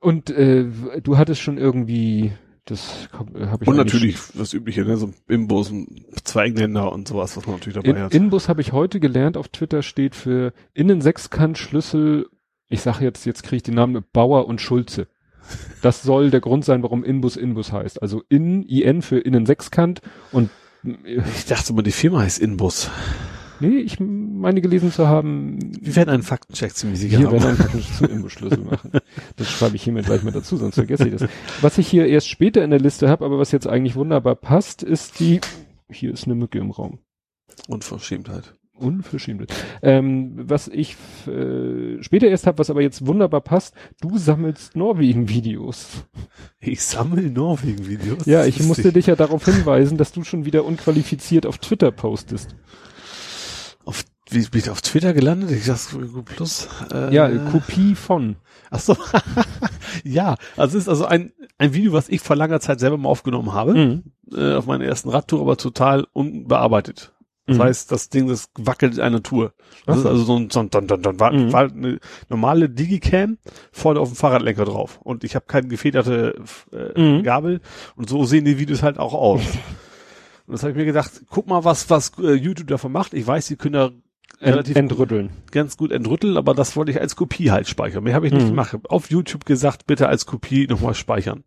Und 0.00 0.30
äh, 0.30 0.64
du 1.02 1.18
hattest 1.18 1.42
schon 1.42 1.58
irgendwie, 1.58 2.32
das 2.64 3.08
habe 3.12 3.62
ich 3.62 3.68
Und 3.68 3.76
natürlich 3.76 4.16
das 4.34 4.54
Übliche, 4.54 4.84
ne? 4.84 4.96
so 4.96 5.12
Imbus, 5.28 5.70
ein- 5.70 6.04
zwei 6.24 6.46
Engländer 6.46 6.90
und 6.90 7.06
sowas, 7.06 7.36
was 7.36 7.46
man 7.46 7.56
natürlich 7.56 7.74
dabei 7.74 7.90
In, 7.90 7.98
hat. 7.98 8.14
Inbus 8.14 8.48
habe 8.48 8.62
ich 8.62 8.72
heute 8.72 8.98
gelernt, 8.98 9.36
auf 9.36 9.48
Twitter 9.48 9.82
steht 9.82 10.14
für 10.14 10.52
Innensechskantschlüssel, 10.74 12.28
ich 12.68 12.80
sage 12.80 13.04
jetzt, 13.04 13.26
jetzt 13.26 13.42
kriege 13.42 13.56
ich 13.56 13.62
den 13.62 13.74
Namen 13.74 14.04
Bauer 14.12 14.46
und 14.46 14.60
Schulze. 14.60 15.08
Das 15.82 16.02
soll 16.02 16.30
der 16.30 16.40
Grund 16.40 16.64
sein, 16.64 16.82
warum 16.82 17.04
Inbus 17.04 17.36
Inbus 17.36 17.72
heißt. 17.72 18.00
Also 18.02 18.22
in, 18.28 18.62
IN 18.64 19.02
für 19.02 19.18
Innensechskant 19.18 20.00
und 20.32 20.50
äh, 20.84 21.20
ich 21.36 21.46
dachte 21.46 21.72
mal, 21.72 21.82
die 21.82 21.90
Firma 21.92 22.20
heißt 22.20 22.38
Inbus. 22.38 22.90
Nee, 23.60 23.78
ich 23.78 23.98
meine 24.00 24.60
gelesen 24.60 24.92
zu 24.92 25.08
haben, 25.08 25.58
Wir 25.80 25.96
werden 25.96 26.10
einen 26.10 26.22
Faktencheck 26.22 26.72
sicher 26.72 27.18
hier 27.18 27.26
haben. 27.26 27.32
werden 27.32 27.48
einfach 27.50 27.96
zu 27.96 28.04
Inbus-Schlüssel 28.06 28.64
machen. 28.64 28.92
Das 29.36 29.50
schreibe 29.50 29.76
ich 29.76 29.82
hiermit 29.82 30.06
gleich 30.06 30.22
mal 30.22 30.32
dazu, 30.32 30.56
sonst 30.56 30.76
vergesse 30.76 31.08
ich 31.08 31.16
das. 31.16 31.28
Was 31.60 31.78
ich 31.78 31.88
hier 31.88 32.06
erst 32.06 32.28
später 32.28 32.62
in 32.64 32.70
der 32.70 32.80
Liste 32.80 33.08
habe, 33.08 33.24
aber 33.24 33.38
was 33.38 33.52
jetzt 33.52 33.66
eigentlich 33.66 33.96
wunderbar 33.96 34.34
passt, 34.34 34.82
ist 34.82 35.20
die, 35.20 35.40
hier 35.90 36.12
ist 36.12 36.24
eine 36.24 36.34
Mücke 36.34 36.58
im 36.58 36.70
Raum. 36.70 36.98
Unverschämtheit. 37.68 38.54
Unverschämt. 38.78 39.52
Ähm, 39.82 40.32
was 40.36 40.68
ich 40.68 40.96
äh, 41.26 42.00
später 42.00 42.28
erst 42.28 42.46
habe, 42.46 42.58
was 42.58 42.70
aber 42.70 42.80
jetzt 42.80 43.06
wunderbar 43.06 43.40
passt, 43.40 43.74
du 44.00 44.18
sammelst 44.18 44.76
Norwegen-Videos. 44.76 46.04
Ich 46.60 46.82
sammle 46.82 47.22
Norwegen-Videos. 47.22 48.26
Ja, 48.26 48.44
ich 48.44 48.62
musste 48.62 48.92
dich 48.92 49.06
ja 49.06 49.16
darauf 49.16 49.44
hinweisen, 49.44 49.98
dass 49.98 50.12
du 50.12 50.22
schon 50.22 50.44
wieder 50.44 50.64
unqualifiziert 50.64 51.44
auf 51.46 51.58
Twitter 51.58 51.90
postest. 51.90 52.54
Wie 54.30 54.46
bin 54.46 54.60
ich 54.60 54.70
auf 54.70 54.82
Twitter 54.82 55.14
gelandet? 55.14 55.50
Ich 55.50 55.66
dachte, 55.66 55.96
Google 55.98 56.22
Plus. 56.22 56.68
Äh, 56.92 57.14
Ja, 57.14 57.28
Kopie 57.50 57.94
von. 57.94 58.36
Ach 58.70 58.80
so. 58.80 58.96
ja, 60.04 60.36
also 60.56 60.76
es 60.76 60.84
ist 60.84 60.88
also 60.88 61.06
ein, 61.06 61.32
ein 61.56 61.72
Video, 61.72 61.92
was 61.92 62.08
ich 62.08 62.20
vor 62.20 62.36
langer 62.36 62.60
Zeit 62.60 62.80
selber 62.80 62.98
mal 62.98 63.08
aufgenommen 63.08 63.52
habe. 63.52 63.74
Mhm. 63.74 64.02
äh, 64.36 64.54
auf 64.56 64.66
meiner 64.66 64.84
ersten 64.84 65.08
Radtour, 65.08 65.40
aber 65.40 65.56
total 65.56 66.06
unbearbeitet. 66.12 67.12
Das 67.46 67.56
Mhm. 67.56 67.62
heißt, 67.62 67.90
das 67.92 68.10
Ding, 68.10 68.28
das 68.28 68.50
wackelt 68.58 68.96
in 68.96 69.00
einer 69.00 69.22
Tour. 69.22 69.54
Das 69.86 69.94
Ach 69.94 69.96
ist 69.96 70.02
so. 70.02 70.08
also 70.10 70.24
so 70.24 70.36
ein, 70.36 70.50
so 70.50 70.60
ein 70.60 70.68
don, 70.68 70.86
don, 70.86 71.00
don, 71.00 71.18
war, 71.18 71.32
Mhm. 71.32 71.50
war 71.54 71.62
eine 71.62 71.98
normale 72.28 72.68
Digicam 72.68 73.38
vorne 73.72 74.00
auf 74.00 74.10
dem 74.10 74.16
Fahrradlenker 74.16 74.66
drauf. 74.66 75.00
Und 75.02 75.24
ich 75.24 75.34
habe 75.34 75.46
keine 75.46 75.68
gefederte 75.68 76.34
äh, 76.72 77.00
Mhm. 77.00 77.22
Gabel. 77.22 77.60
Und 77.96 78.10
so 78.10 78.24
sehen 78.26 78.44
die 78.44 78.58
Videos 78.58 78.82
halt 78.82 78.98
auch 78.98 79.14
aus. 79.14 79.40
und 80.46 80.52
das 80.52 80.62
habe 80.62 80.72
ich 80.72 80.76
mir 80.76 80.84
gedacht, 80.84 81.22
guck 81.30 81.46
mal, 81.46 81.64
was, 81.64 81.88
was 81.88 82.12
äh, 82.18 82.34
YouTube 82.34 82.66
davon 82.68 82.92
macht. 82.92 83.14
Ich 83.14 83.26
weiß, 83.26 83.46
die 83.46 83.56
können 83.56 83.72
da 83.72 83.90
relativ 84.40 84.76
entrütteln. 84.76 85.30
ganz 85.50 85.76
gut 85.76 85.90
entrütteln, 85.92 86.36
aber 86.36 86.54
das 86.54 86.76
wollte 86.76 86.90
ich 86.92 87.00
als 87.00 87.16
Kopie 87.16 87.50
halt 87.50 87.68
speichern. 87.68 88.04
Mehr 88.04 88.14
habe 88.14 88.26
ich 88.26 88.32
nicht 88.32 88.44
Mhm. 88.44 88.50
gemacht. 88.50 88.76
Auf 88.88 89.10
YouTube 89.10 89.44
gesagt, 89.44 89.86
bitte 89.86 90.08
als 90.08 90.26
Kopie 90.26 90.66
nochmal 90.66 90.94
speichern. 90.94 91.44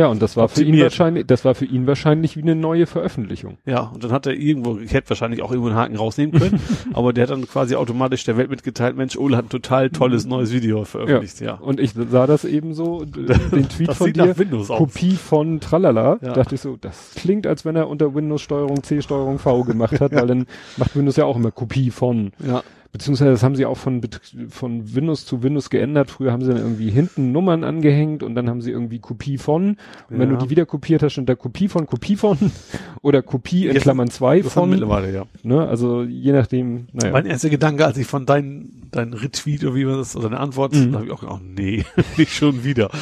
Ja, 0.00 0.06
und 0.06 0.22
das 0.22 0.34
war 0.34 0.48
für 0.48 0.64
ihn 0.64 0.80
wahrscheinlich, 0.80 1.26
das 1.26 1.44
war 1.44 1.54
für 1.54 1.66
ihn 1.66 1.86
wahrscheinlich 1.86 2.34
wie 2.34 2.40
eine 2.40 2.54
neue 2.54 2.86
Veröffentlichung. 2.86 3.58
Ja, 3.66 3.80
und 3.92 4.02
dann 4.02 4.12
hat 4.12 4.26
er 4.26 4.32
irgendwo, 4.32 4.78
ich 4.78 4.94
hätte 4.94 5.10
wahrscheinlich 5.10 5.42
auch 5.42 5.50
irgendwo 5.50 5.68
einen 5.68 5.76
Haken 5.76 5.96
rausnehmen 5.96 6.40
können, 6.40 6.58
aber 6.94 7.12
der 7.12 7.24
hat 7.24 7.30
dann 7.32 7.46
quasi 7.46 7.74
automatisch 7.74 8.24
der 8.24 8.38
Welt 8.38 8.48
mitgeteilt, 8.48 8.96
Mensch, 8.96 9.18
Ole 9.18 9.36
hat 9.36 9.44
ein 9.44 9.48
total 9.50 9.90
tolles 9.90 10.24
neues 10.24 10.54
Video 10.54 10.84
veröffentlicht, 10.86 11.42
ja. 11.42 11.56
Und 11.56 11.80
ich 11.80 11.92
sah 11.92 12.26
das 12.26 12.46
eben 12.46 12.72
so, 12.72 13.04
den 13.04 13.68
Tweet 13.68 13.88
Das 13.88 13.98
von 13.98 14.10
dir. 14.10 14.38
Windows 14.38 14.70
aus. 14.70 14.78
Kopie 14.78 15.16
von 15.16 15.60
Tralala, 15.60 16.18
Ja. 16.22 16.32
dachte 16.32 16.54
ich 16.54 16.62
so, 16.62 16.78
das 16.80 17.12
klingt, 17.16 17.46
als 17.46 17.66
wenn 17.66 17.76
er 17.76 17.86
unter 17.90 18.14
Windows 18.14 18.40
Steuerung 18.40 18.82
C 18.82 19.02
Steuerung 19.02 19.38
V 19.38 19.64
gemacht 19.64 20.00
hat, 20.00 20.12
weil 20.14 20.26
dann 20.28 20.46
macht 20.78 20.96
Windows 20.96 21.16
ja 21.16 21.26
auch 21.26 21.36
immer 21.36 21.50
Kopie 21.50 21.90
von. 21.90 22.32
Ja. 22.42 22.62
Beziehungsweise 22.92 23.30
das 23.30 23.42
haben 23.44 23.54
sie 23.54 23.66
auch 23.66 23.76
von, 23.76 24.00
von 24.48 24.94
Windows 24.94 25.24
zu 25.24 25.42
Windows 25.44 25.70
geändert. 25.70 26.10
Früher 26.10 26.32
haben 26.32 26.42
sie 26.42 26.48
dann 26.48 26.58
irgendwie 26.60 26.90
hinten 26.90 27.30
Nummern 27.30 27.62
angehängt 27.62 28.22
und 28.24 28.34
dann 28.34 28.48
haben 28.50 28.60
sie 28.62 28.72
irgendwie 28.72 28.98
Kopie 28.98 29.38
von. 29.38 29.76
Und 30.08 30.18
wenn 30.18 30.30
Ja. 30.32 30.36
du 30.36 30.44
die 30.44 30.50
wieder 30.50 30.66
kopiert 30.66 31.02
hast, 31.02 31.12
stand 31.12 31.28
da 31.28 31.36
Kopie 31.36 31.68
von, 31.68 31.86
Kopie 31.86 32.16
von 32.16 32.36
oder 33.02 33.22
Kopie 33.22 33.66
in 33.68 33.74
Jetzt- 33.74 33.82
Klammern 33.84 34.10
zwei 34.10 34.40
Das 34.40 34.56
haben 34.56 34.62
von. 34.62 34.70
mittlerweile, 34.70 35.12
ja. 35.12 35.24
Ne? 35.44 35.66
Also 35.68 36.02
je 36.02 36.32
nachdem, 36.32 36.88
naja. 36.92 37.12
Mein 37.12 37.26
erster 37.26 37.48
Gedanke, 37.50 37.86
als 37.86 37.96
ich 37.96 38.06
von 38.08 38.26
deinem 38.26 38.70
dein 38.90 39.12
Retweet 39.12 39.62
oder 39.64 39.76
wie 39.76 39.84
man 39.84 39.98
das, 39.98 40.16
oder 40.16 40.28
deine 40.30 40.40
Antwort, 40.40 40.74
Mhm. 40.74 40.90
da 40.90 40.98
habe 40.98 41.06
ich 41.06 41.12
auch 41.12 41.20
gedacht, 41.20 41.40
oh, 41.40 41.46
nee, 41.56 41.84
nicht 42.16 42.34
schon 42.34 42.64
wieder. 42.64 42.90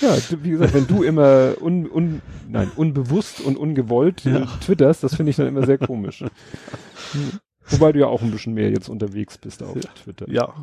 Ja, 0.00 0.16
wie 0.42 0.50
gesagt, 0.50 0.72
wenn 0.72 0.86
du 0.86 1.02
immer 1.02 1.52
un, 1.60 1.86
un, 1.86 2.22
nein, 2.48 2.70
unbewusst 2.76 3.42
und 3.42 3.58
ungewollt 3.58 4.24
Ja. 4.24 4.46
twitterst, 4.64 5.04
das 5.04 5.14
finde 5.16 5.28
ich 5.28 5.36
dann 5.36 5.46
immer 5.48 5.66
sehr 5.66 5.76
komisch. 5.76 6.20
Hm. 6.20 7.20
Wobei 7.70 7.92
du 7.92 8.00
ja 8.00 8.06
auch 8.06 8.22
ein 8.22 8.30
bisschen 8.30 8.54
mehr 8.54 8.70
jetzt 8.70 8.88
unterwegs 8.88 9.38
bist 9.38 9.62
auf 9.62 9.78
Twitter. 10.02 10.28
Ja. 10.30 10.54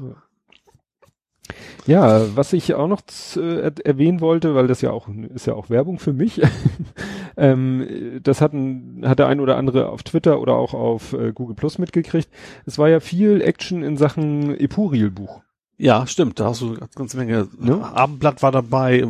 Ja, 1.86 2.36
was 2.36 2.54
ich 2.54 2.74
auch 2.74 2.88
noch 2.88 3.02
äh, 3.36 3.60
er- 3.60 3.86
erwähnen 3.86 4.20
wollte, 4.20 4.56
weil 4.56 4.66
das 4.66 4.82
ja 4.82 4.90
auch 4.90 5.08
ist 5.36 5.46
ja 5.46 5.54
auch 5.54 5.70
Werbung 5.70 6.00
für 6.00 6.14
mich. 6.14 6.42
ähm, 7.38 8.20
das 8.24 8.42
hatten 8.42 9.04
hat 9.06 9.20
der 9.20 9.28
ein 9.28 9.40
oder 9.40 9.56
andere 9.58 9.90
auf 9.90 10.02
Twitter 10.02 10.40
oder 10.42 10.54
auch 10.56 10.74
auf 10.74 11.14
äh, 11.14 11.32
Google 11.32 11.56
Plus 11.56 11.78
mitgekriegt. 11.78 12.30
Es 12.66 12.80
war 12.80 12.90
ja 12.90 13.00
viel 13.00 13.42
Action 13.42 13.84
in 13.84 13.98
Sachen 13.98 14.60
Epuriel 14.60 15.12
Buch. 15.12 15.42
Ja, 15.78 16.08
stimmt, 16.08 16.40
da 16.40 16.46
hast 16.46 16.62
du 16.62 16.70
eine 16.70 16.88
ganze 16.96 17.18
Menge, 17.18 17.50
Ne? 17.60 17.84
Abendblatt 17.84 18.42
war 18.42 18.54
dabei, 18.54 19.06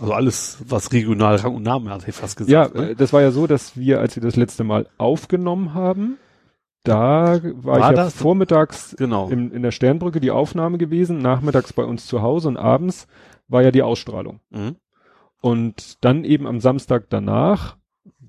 also 0.00 0.12
alles, 0.12 0.56
was 0.66 0.90
regional 0.90 1.36
Rang 1.36 1.54
und 1.54 1.62
Namen 1.62 1.90
hat, 1.90 2.00
hätte 2.00 2.10
ich 2.10 2.16
fast 2.16 2.36
gesagt. 2.38 2.74
Ja, 2.74 2.82
ne? 2.82 2.96
das 2.96 3.12
war 3.12 3.20
ja 3.20 3.30
so, 3.30 3.46
dass 3.46 3.76
wir, 3.76 4.00
als 4.00 4.16
wir 4.16 4.22
das 4.22 4.34
letzte 4.34 4.64
Mal 4.64 4.88
aufgenommen 4.96 5.74
haben, 5.74 6.16
da 6.82 7.40
war, 7.42 7.80
War 7.80 7.92
ich 7.92 7.96
ja 7.96 8.10
vormittags 8.10 8.94
genau. 8.98 9.28
im, 9.28 9.52
in 9.52 9.62
der 9.62 9.70
Sternbrücke 9.70 10.20
die 10.20 10.30
Aufnahme 10.30 10.78
gewesen, 10.78 11.18
nachmittags 11.18 11.72
bei 11.72 11.84
uns 11.84 12.06
zu 12.06 12.22
Hause 12.22 12.48
und 12.48 12.56
abends 12.56 13.06
war 13.48 13.62
ja 13.62 13.70
die 13.70 13.82
Ausstrahlung. 13.82 14.40
Mhm. 14.50 14.76
Und 15.40 16.04
dann 16.04 16.24
eben 16.24 16.46
am 16.46 16.60
Samstag 16.60 17.06
danach, 17.10 17.76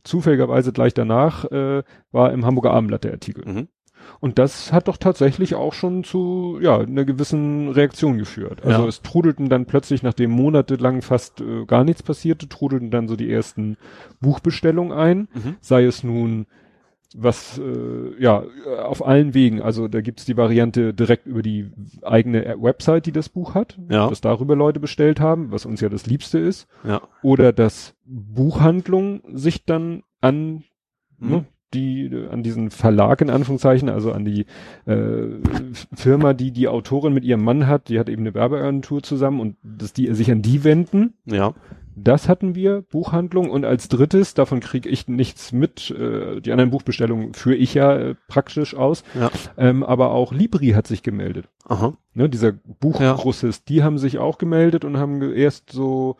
zufälligerweise 0.03 0.71
gleich 0.73 0.93
danach, 0.93 1.45
äh, 1.51 1.83
war 2.11 2.31
im 2.31 2.45
Hamburger 2.45 2.71
Abendblatt 2.71 3.03
der 3.03 3.13
Artikel. 3.13 3.45
Mhm. 3.47 3.67
Und 4.19 4.37
das 4.37 4.73
hat 4.73 4.87
doch 4.89 4.97
tatsächlich 4.97 5.55
auch 5.55 5.73
schon 5.73 6.03
zu 6.03 6.59
ja 6.61 6.77
einer 6.79 7.05
gewissen 7.05 7.69
Reaktion 7.69 8.17
geführt. 8.17 8.63
Also 8.65 8.81
Ja. 8.81 8.87
es 8.87 9.01
trudelten 9.01 9.47
dann 9.49 9.65
plötzlich, 9.65 10.03
nachdem 10.03 10.31
monatelang 10.31 11.01
fast 11.01 11.39
äh, 11.41 11.65
gar 11.65 11.83
nichts 11.83 12.03
passierte, 12.03 12.49
trudelten 12.49 12.91
dann 12.91 13.07
so 13.07 13.15
die 13.15 13.31
ersten 13.31 13.77
Buchbestellungen 14.19 14.91
ein. 14.91 15.29
Mhm. 15.33 15.55
Sei 15.61 15.85
es 15.85 16.03
nun 16.03 16.47
was 17.17 17.59
äh, 17.59 18.21
ja 18.21 18.43
auf 18.83 19.05
allen 19.05 19.33
Wegen. 19.33 19.61
Also 19.61 19.87
da 19.87 20.01
gibt's 20.01 20.25
die 20.25 20.37
Variante 20.37 20.93
direkt 20.93 21.25
über 21.27 21.41
die 21.41 21.71
eigene 22.01 22.55
Website, 22.59 23.05
die 23.05 23.11
das 23.11 23.29
Buch 23.29 23.55
hat, 23.55 23.77
Ja. 23.89 24.09
dass 24.09 24.21
darüber 24.21 24.55
Leute 24.55 24.79
bestellt 24.79 25.19
haben, 25.19 25.51
was 25.51 25.65
uns 25.65 25.81
ja 25.81 25.89
das 25.89 26.05
Liebste 26.05 26.39
ist. 26.39 26.67
Ja. 26.83 27.01
Oder 27.21 27.53
dass 27.53 27.95
Buchhandlung 28.05 29.21
sich 29.33 29.65
dann 29.65 30.03
an 30.21 30.63
Mhm. 31.19 31.29
ne, 31.29 31.45
die 31.73 32.11
an 32.29 32.43
diesen 32.43 32.69
Verlag 32.69 33.21
in 33.21 33.29
Anführungszeichen, 33.31 33.89
also 33.89 34.11
an 34.11 34.25
die 34.25 34.45
äh, 34.85 35.27
Firma, 35.93 36.33
die 36.33 36.51
die 36.51 36.67
Autorin 36.67 37.13
mit 37.13 37.23
ihrem 37.23 37.43
Mann 37.43 37.65
hat, 37.67 37.89
die 37.89 37.97
hat 37.99 38.09
eben 38.09 38.21
eine 38.21 38.33
Werbeagentur 38.35 39.01
zusammen 39.01 39.39
und 39.39 39.55
dass 39.63 39.91
die 39.93 40.13
sich 40.13 40.29
an 40.31 40.41
die 40.43 40.63
wenden. 40.63 41.13
Ja. 41.25 41.53
Das 41.95 42.27
hatten 42.27 42.55
wir, 42.55 42.81
Buchhandlung. 42.81 43.49
Und 43.49 43.65
als 43.65 43.87
drittes, 43.87 44.33
davon 44.33 44.59
kriege 44.59 44.89
ich 44.89 45.07
nichts 45.07 45.51
mit, 45.51 45.91
äh, 45.91 46.41
die 46.41 46.51
anderen 46.51 46.71
Buchbestellungen 46.71 47.33
führe 47.33 47.55
ich 47.55 47.73
ja 47.73 47.95
äh, 47.95 48.15
praktisch 48.27 48.75
aus. 48.75 49.03
Ja. 49.13 49.31
Ähm, 49.57 49.83
aber 49.83 50.11
auch 50.11 50.33
Libri 50.33 50.69
hat 50.69 50.87
sich 50.87 51.03
gemeldet. 51.03 51.47
Aha. 51.65 51.93
Ne, 52.13 52.29
dieser 52.29 52.51
Buchgrossist, 52.51 53.69
die 53.69 53.83
haben 53.83 53.97
sich 53.97 54.17
auch 54.19 54.37
gemeldet 54.37 54.85
und 54.85 54.97
haben 54.97 55.33
erst 55.33 55.71
so, 55.71 56.17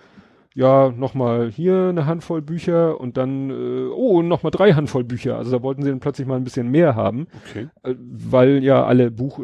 ja, 0.55 0.93
nochmal 0.95 1.49
hier 1.49 1.87
eine 1.89 2.05
Handvoll 2.05 2.41
Bücher 2.41 2.99
und 2.99 3.17
dann, 3.17 3.49
äh, 3.49 3.87
oh, 3.95 4.21
nochmal 4.21 4.51
drei 4.51 4.73
Handvoll 4.73 5.03
Bücher. 5.03 5.37
Also 5.37 5.51
da 5.51 5.63
wollten 5.63 5.83
sie 5.83 5.89
dann 5.89 5.99
plötzlich 5.99 6.27
mal 6.27 6.35
ein 6.35 6.43
bisschen 6.43 6.69
mehr 6.69 6.95
haben, 6.95 7.27
Okay. 7.49 7.67
äh, 7.83 7.95
weil 7.97 8.63
ja 8.63 8.83
alle 8.85 9.09
Buch, 9.11 9.39
äh, 9.39 9.43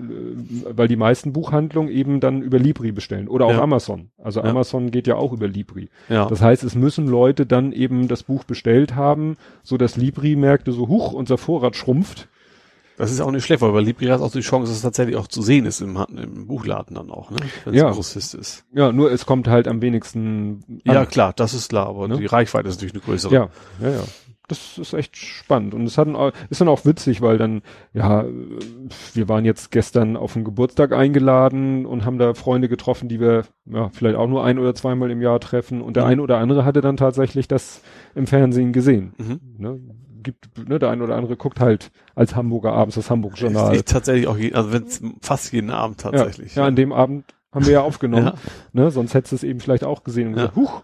weil 0.75 0.87
die 0.87 0.95
meisten 0.95 1.33
Buchhandlungen 1.33 1.91
eben 1.91 2.19
dann 2.19 2.41
über 2.41 2.59
Libri 2.59 2.91
bestellen 2.91 3.27
oder 3.27 3.45
auch 3.45 3.51
Ja. 3.51 3.61
Amazon. 3.61 4.09
Also 4.17 4.39
Ja. 4.41 4.45
Amazon 4.47 4.91
geht 4.91 5.07
ja 5.07 5.15
auch 5.15 5.33
über 5.33 5.47
Libri. 5.47 5.89
Ja. 6.09 6.27
Das 6.27 6.41
heißt, 6.41 6.63
es 6.63 6.75
müssen 6.75 7.07
Leute 7.07 7.45
dann 7.45 7.71
eben 7.71 8.07
das 8.07 8.23
Buch 8.23 8.43
bestellt 8.43 8.95
haben, 8.95 9.35
so 9.63 9.77
dass 9.77 9.97
Libri 9.97 10.35
merkte 10.35 10.71
so, 10.71 10.87
huch, 10.87 11.13
unser 11.13 11.37
Vorrat 11.37 11.75
schrumpft. 11.75 12.27
Das 12.99 13.11
ist 13.11 13.21
auch 13.21 13.31
nicht 13.31 13.45
schlecht, 13.45 13.61
weil 13.61 13.71
bei 13.71 13.79
Libri 13.81 14.05
hat 14.07 14.19
auch 14.21 14.31
die 14.31 14.41
Chance, 14.41 14.67
dass 14.69 14.75
es 14.77 14.83
tatsächlich 14.83 15.15
auch 15.15 15.27
zu 15.27 15.41
sehen 15.41 15.65
ist 15.65 15.79
im, 15.81 15.97
im 16.15 16.47
Buchladen 16.47 16.95
dann 16.95 17.09
auch, 17.09 17.31
ne? 17.31 17.37
Wenn 17.65 17.73
Ja. 17.73 17.89
es 17.89 17.95
Grossist 17.95 18.35
ist. 18.35 18.65
Ja, 18.73 18.91
nur 18.91 19.11
es 19.11 19.25
kommt 19.25 19.47
halt 19.47 19.67
am 19.67 19.81
wenigsten 19.81 20.81
Ja, 20.83 21.01
an. 21.01 21.07
klar, 21.07 21.33
das 21.35 21.53
ist 21.53 21.69
klar, 21.69 21.87
aber 21.87 22.07
Ne? 22.07 22.17
die 22.17 22.25
Reichweite 22.25 22.67
ist 22.67 22.75
natürlich 22.75 22.93
eine 22.93 23.01
größere. 23.03 23.33
Ja, 23.33 23.49
ja, 23.81 23.89
ja. 23.89 24.03
Das 24.49 24.79
ist 24.79 24.93
echt 24.93 25.15
spannend. 25.15 25.75
Und 25.75 25.83
es 25.85 25.97
hat, 25.99 26.07
ein- 26.07 26.31
ist 26.49 26.59
dann 26.59 26.67
auch 26.67 26.83
witzig, 26.83 27.21
weil 27.21 27.37
dann, 27.37 27.61
ja, 27.93 28.25
wir 29.13 29.29
waren 29.29 29.45
jetzt 29.45 29.69
gestern 29.71 30.17
auf 30.17 30.33
den 30.33 30.43
Geburtstag 30.43 30.91
eingeladen 30.91 31.85
und 31.85 32.03
haben 32.03 32.17
da 32.17 32.33
Freunde 32.33 32.67
getroffen, 32.67 33.09
die 33.09 33.19
wir 33.19 33.43
ja, 33.65 33.89
vielleicht 33.93 34.15
auch 34.17 34.27
nur 34.27 34.43
ein 34.43 34.57
oder 34.59 34.73
zweimal 34.73 35.11
im 35.11 35.21
Jahr 35.21 35.39
treffen. 35.39 35.81
Und 35.81 35.95
der 35.95 36.03
Mhm. 36.05 36.09
eine 36.09 36.21
oder 36.23 36.37
andere 36.39 36.65
hatte 36.65 36.81
dann 36.81 36.97
tatsächlich 36.97 37.47
das 37.47 37.81
im 38.15 38.25
Fernsehen 38.27 38.73
gesehen. 38.73 39.13
Mhm. 39.19 39.39
Ne? 39.57 39.79
Gibt, 40.21 40.67
ne, 40.67 40.79
der 40.79 40.89
eine 40.89 41.03
oder 41.03 41.15
andere 41.15 41.35
guckt 41.37 41.59
halt 41.59 41.91
als 42.15 42.35
Hamburger 42.35 42.73
abends 42.73 42.95
das 42.95 43.09
Hamburg-Journal. 43.09 43.75
Ich 43.75 43.85
tatsächlich 43.85 44.27
auch, 44.27 44.37
je, 44.37 44.53
also 44.53 44.71
wenn 44.73 44.85
fast 45.21 45.51
jeden 45.53 45.69
Abend 45.71 45.99
tatsächlich. 45.99 46.55
Ja, 46.55 46.63
ja, 46.63 46.67
an 46.67 46.75
dem 46.75 46.91
Abend 46.91 47.25
haben 47.51 47.65
wir 47.65 47.73
ja 47.73 47.81
aufgenommen. 47.81 48.25
Ja. 48.73 48.81
Ne? 48.83 48.91
Sonst 48.91 49.13
hättest 49.13 49.31
du 49.31 49.35
es 49.37 49.43
eben 49.43 49.59
vielleicht 49.59 49.83
auch 49.83 50.03
gesehen 50.03 50.27
und 50.29 50.33
Ja. 50.37 50.41
gesagt, 50.47 50.55
huch, 50.55 50.83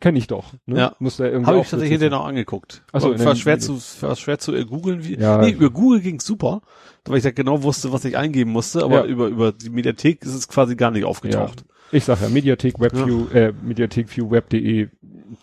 kenne 0.00 0.18
ich 0.18 0.26
doch. 0.26 0.52
Ne? 0.66 0.78
Ja. 0.78 0.96
Muss 0.98 1.16
da 1.16 1.24
irgendwie 1.24 1.46
Habe 1.46 1.58
ich 1.60 1.64
tatsächlich 1.70 1.90
hinterher 1.98 2.10
noch 2.18 2.26
angeguckt. 2.26 2.82
Ach 2.92 3.00
so, 3.00 3.06
Aber 3.08 3.16
in 3.16 3.24
war 3.24 3.34
schwer 3.36 3.58
zu, 3.58 3.80
war 4.02 4.14
schwer 4.16 4.38
zu 4.38 4.54
äh, 4.54 4.64
googeln, 4.64 5.04
wie, 5.04 5.16
Ja. 5.18 5.38
nee, 5.38 5.50
über 5.50 5.70
Google 5.70 6.00
ging's 6.00 6.26
super, 6.26 6.60
weil 7.06 7.16
ich 7.18 7.22
da 7.24 7.30
genau 7.30 7.62
wusste, 7.62 7.92
was 7.92 8.04
ich 8.04 8.16
eingeben 8.16 8.50
musste, 8.52 8.84
aber 8.84 9.04
Ja. 9.04 9.04
über, 9.06 9.28
über 9.28 9.52
die 9.52 9.70
Mediathek 9.70 10.22
ist 10.24 10.34
es 10.34 10.46
quasi 10.48 10.76
gar 10.76 10.90
nicht 10.90 11.04
aufgetaucht. 11.04 11.64
Ich 11.92 12.04
sag 12.04 12.20
ja, 12.20 12.28
Mediathek 12.28 12.80
Webview, 12.80 13.28
äh, 13.32 13.52
Mediathekviewweb.de 13.62 14.88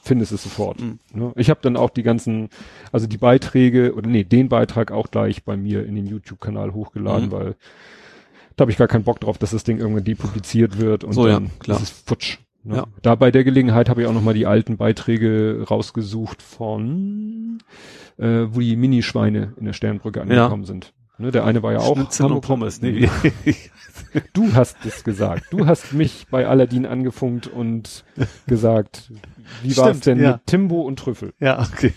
findest 0.02 0.32
es 0.32 0.44
sofort. 0.44 0.80
Mhm. 0.82 1.00
Ne? 1.14 1.32
Ich 1.36 1.50
habe 1.50 1.60
dann 1.62 1.78
auch 1.78 1.90
die 1.90 2.04
ganzen, 2.04 2.50
also 2.92 3.08
die 3.08 3.18
Beiträge 3.18 3.94
oder 3.96 4.08
nee, 4.10 4.24
den 4.24 4.50
Beitrag 4.50 4.92
auch 4.92 5.12
gleich 5.12 5.44
bei 5.44 5.58
mir 5.58 5.86
in 5.86 5.96
den 5.96 6.08
YouTube-Kanal 6.08 6.74
hochgeladen, 6.74 7.28
Mhm. 7.28 7.32
weil 7.32 7.56
da 8.56 8.64
habe 8.64 8.72
ich 8.72 8.78
gar 8.78 8.88
keinen 8.88 9.04
Bock 9.04 9.20
drauf, 9.20 9.38
dass 9.38 9.52
das 9.52 9.64
Ding 9.64 9.78
irgendwann 9.80 10.04
depubliziert 10.04 10.78
wird 10.80 11.04
und 11.04 11.14
So, 11.14 11.28
ja, 11.28 11.34
dann 11.36 11.50
klar. 11.60 11.78
ist 11.78 11.84
es 11.84 11.90
futsch. 11.90 12.38
Ne? 12.64 12.76
Ja. 12.78 12.86
Da 13.02 13.16
bei 13.16 13.32
der 13.32 13.44
Gelegenheit 13.44 13.90
habe 13.90 14.02
ich 14.02 14.08
auch 14.08 14.14
noch 14.14 14.22
mal 14.22 14.34
die 14.36 14.46
alten 14.46 14.78
Beiträge 14.78 15.66
rausgesucht 15.70 16.42
von, 16.44 17.58
äh, 18.18 18.46
wo 18.52 18.60
die 18.60 18.76
Minischweine 18.76 19.54
in 19.58 19.66
der 19.66 19.74
Sternbrücke 19.74 20.22
angekommen 20.22 20.66
sind. 20.66 20.94
Ne, 21.22 21.32
der 21.32 21.46
eine 21.46 21.62
war 21.64 21.72
ja 21.72 21.80
auch 21.80 21.96
Schnitzel 21.96 22.24
und 22.26 22.30
Hamburg- 22.32 22.46
Pommes, 22.48 22.82
nee. 22.82 23.08
Du 24.34 24.54
hast 24.54 24.76
es 24.86 25.04
gesagt. 25.06 25.46
Du 25.52 25.68
hast 25.68 25.94
mich 25.94 26.26
bei 26.30 26.46
Aladdin 26.46 26.86
angefunkt 26.86 27.48
und 27.48 28.04
gesagt, 28.46 29.10
wie 29.64 29.78
war 29.78 29.92
es 29.92 30.02
denn 30.02 30.20
ja. 30.20 30.34
mit 30.34 30.48
Timbo 30.48 30.82
und 30.82 31.00
Trüffel? 31.00 31.34
ja, 31.40 31.62
okay. 31.62 31.94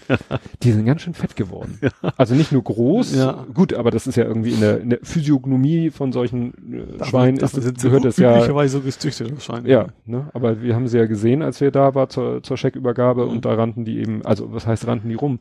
Die 0.62 0.70
sind 0.70 0.84
ganz 0.84 1.02
schön 1.02 1.14
fett 1.14 1.34
geworden. 1.34 1.80
Also 2.16 2.34
nicht 2.36 2.52
nur 2.52 2.62
groß, 2.62 3.16
Ja. 3.16 3.44
gut, 3.52 3.74
aber 3.74 3.90
das 3.90 4.06
ist 4.06 4.14
ja 4.16 4.24
irgendwie 4.24 4.52
in 4.52 4.60
der, 4.60 4.80
in 4.80 4.90
der 4.90 5.00
Physiognomie 5.02 5.90
von 5.90 6.12
solchen 6.12 6.98
äh, 7.00 7.04
Schweinen 7.04 7.38
ist, 7.38 7.52
sind 7.54 7.80
gehört 7.80 8.04
das 8.04 8.16
ja, 8.18 8.36
üblicherweise 8.36 8.78
so 8.78 8.80
gezüchtet 8.84 9.32
wahrscheinlich. 9.32 9.72
ja, 9.72 9.88
ne? 10.06 10.28
aber 10.34 10.62
wir 10.62 10.74
haben 10.76 10.86
sie 10.86 10.98
ja 10.98 11.06
gesehen, 11.06 11.42
als 11.42 11.60
wir 11.60 11.72
da 11.72 11.94
war 11.96 12.08
zur, 12.10 12.42
zur 12.44 12.56
Scheckübergabe 12.56 13.24
Mhm. 13.24 13.30
und 13.30 13.44
da 13.44 13.54
rannten 13.54 13.84
die 13.84 13.98
eben, 13.98 14.24
also 14.24 14.52
was 14.52 14.66
heißt 14.68 14.86
rannten 14.86 15.08
die 15.08 15.14
rum? 15.16 15.40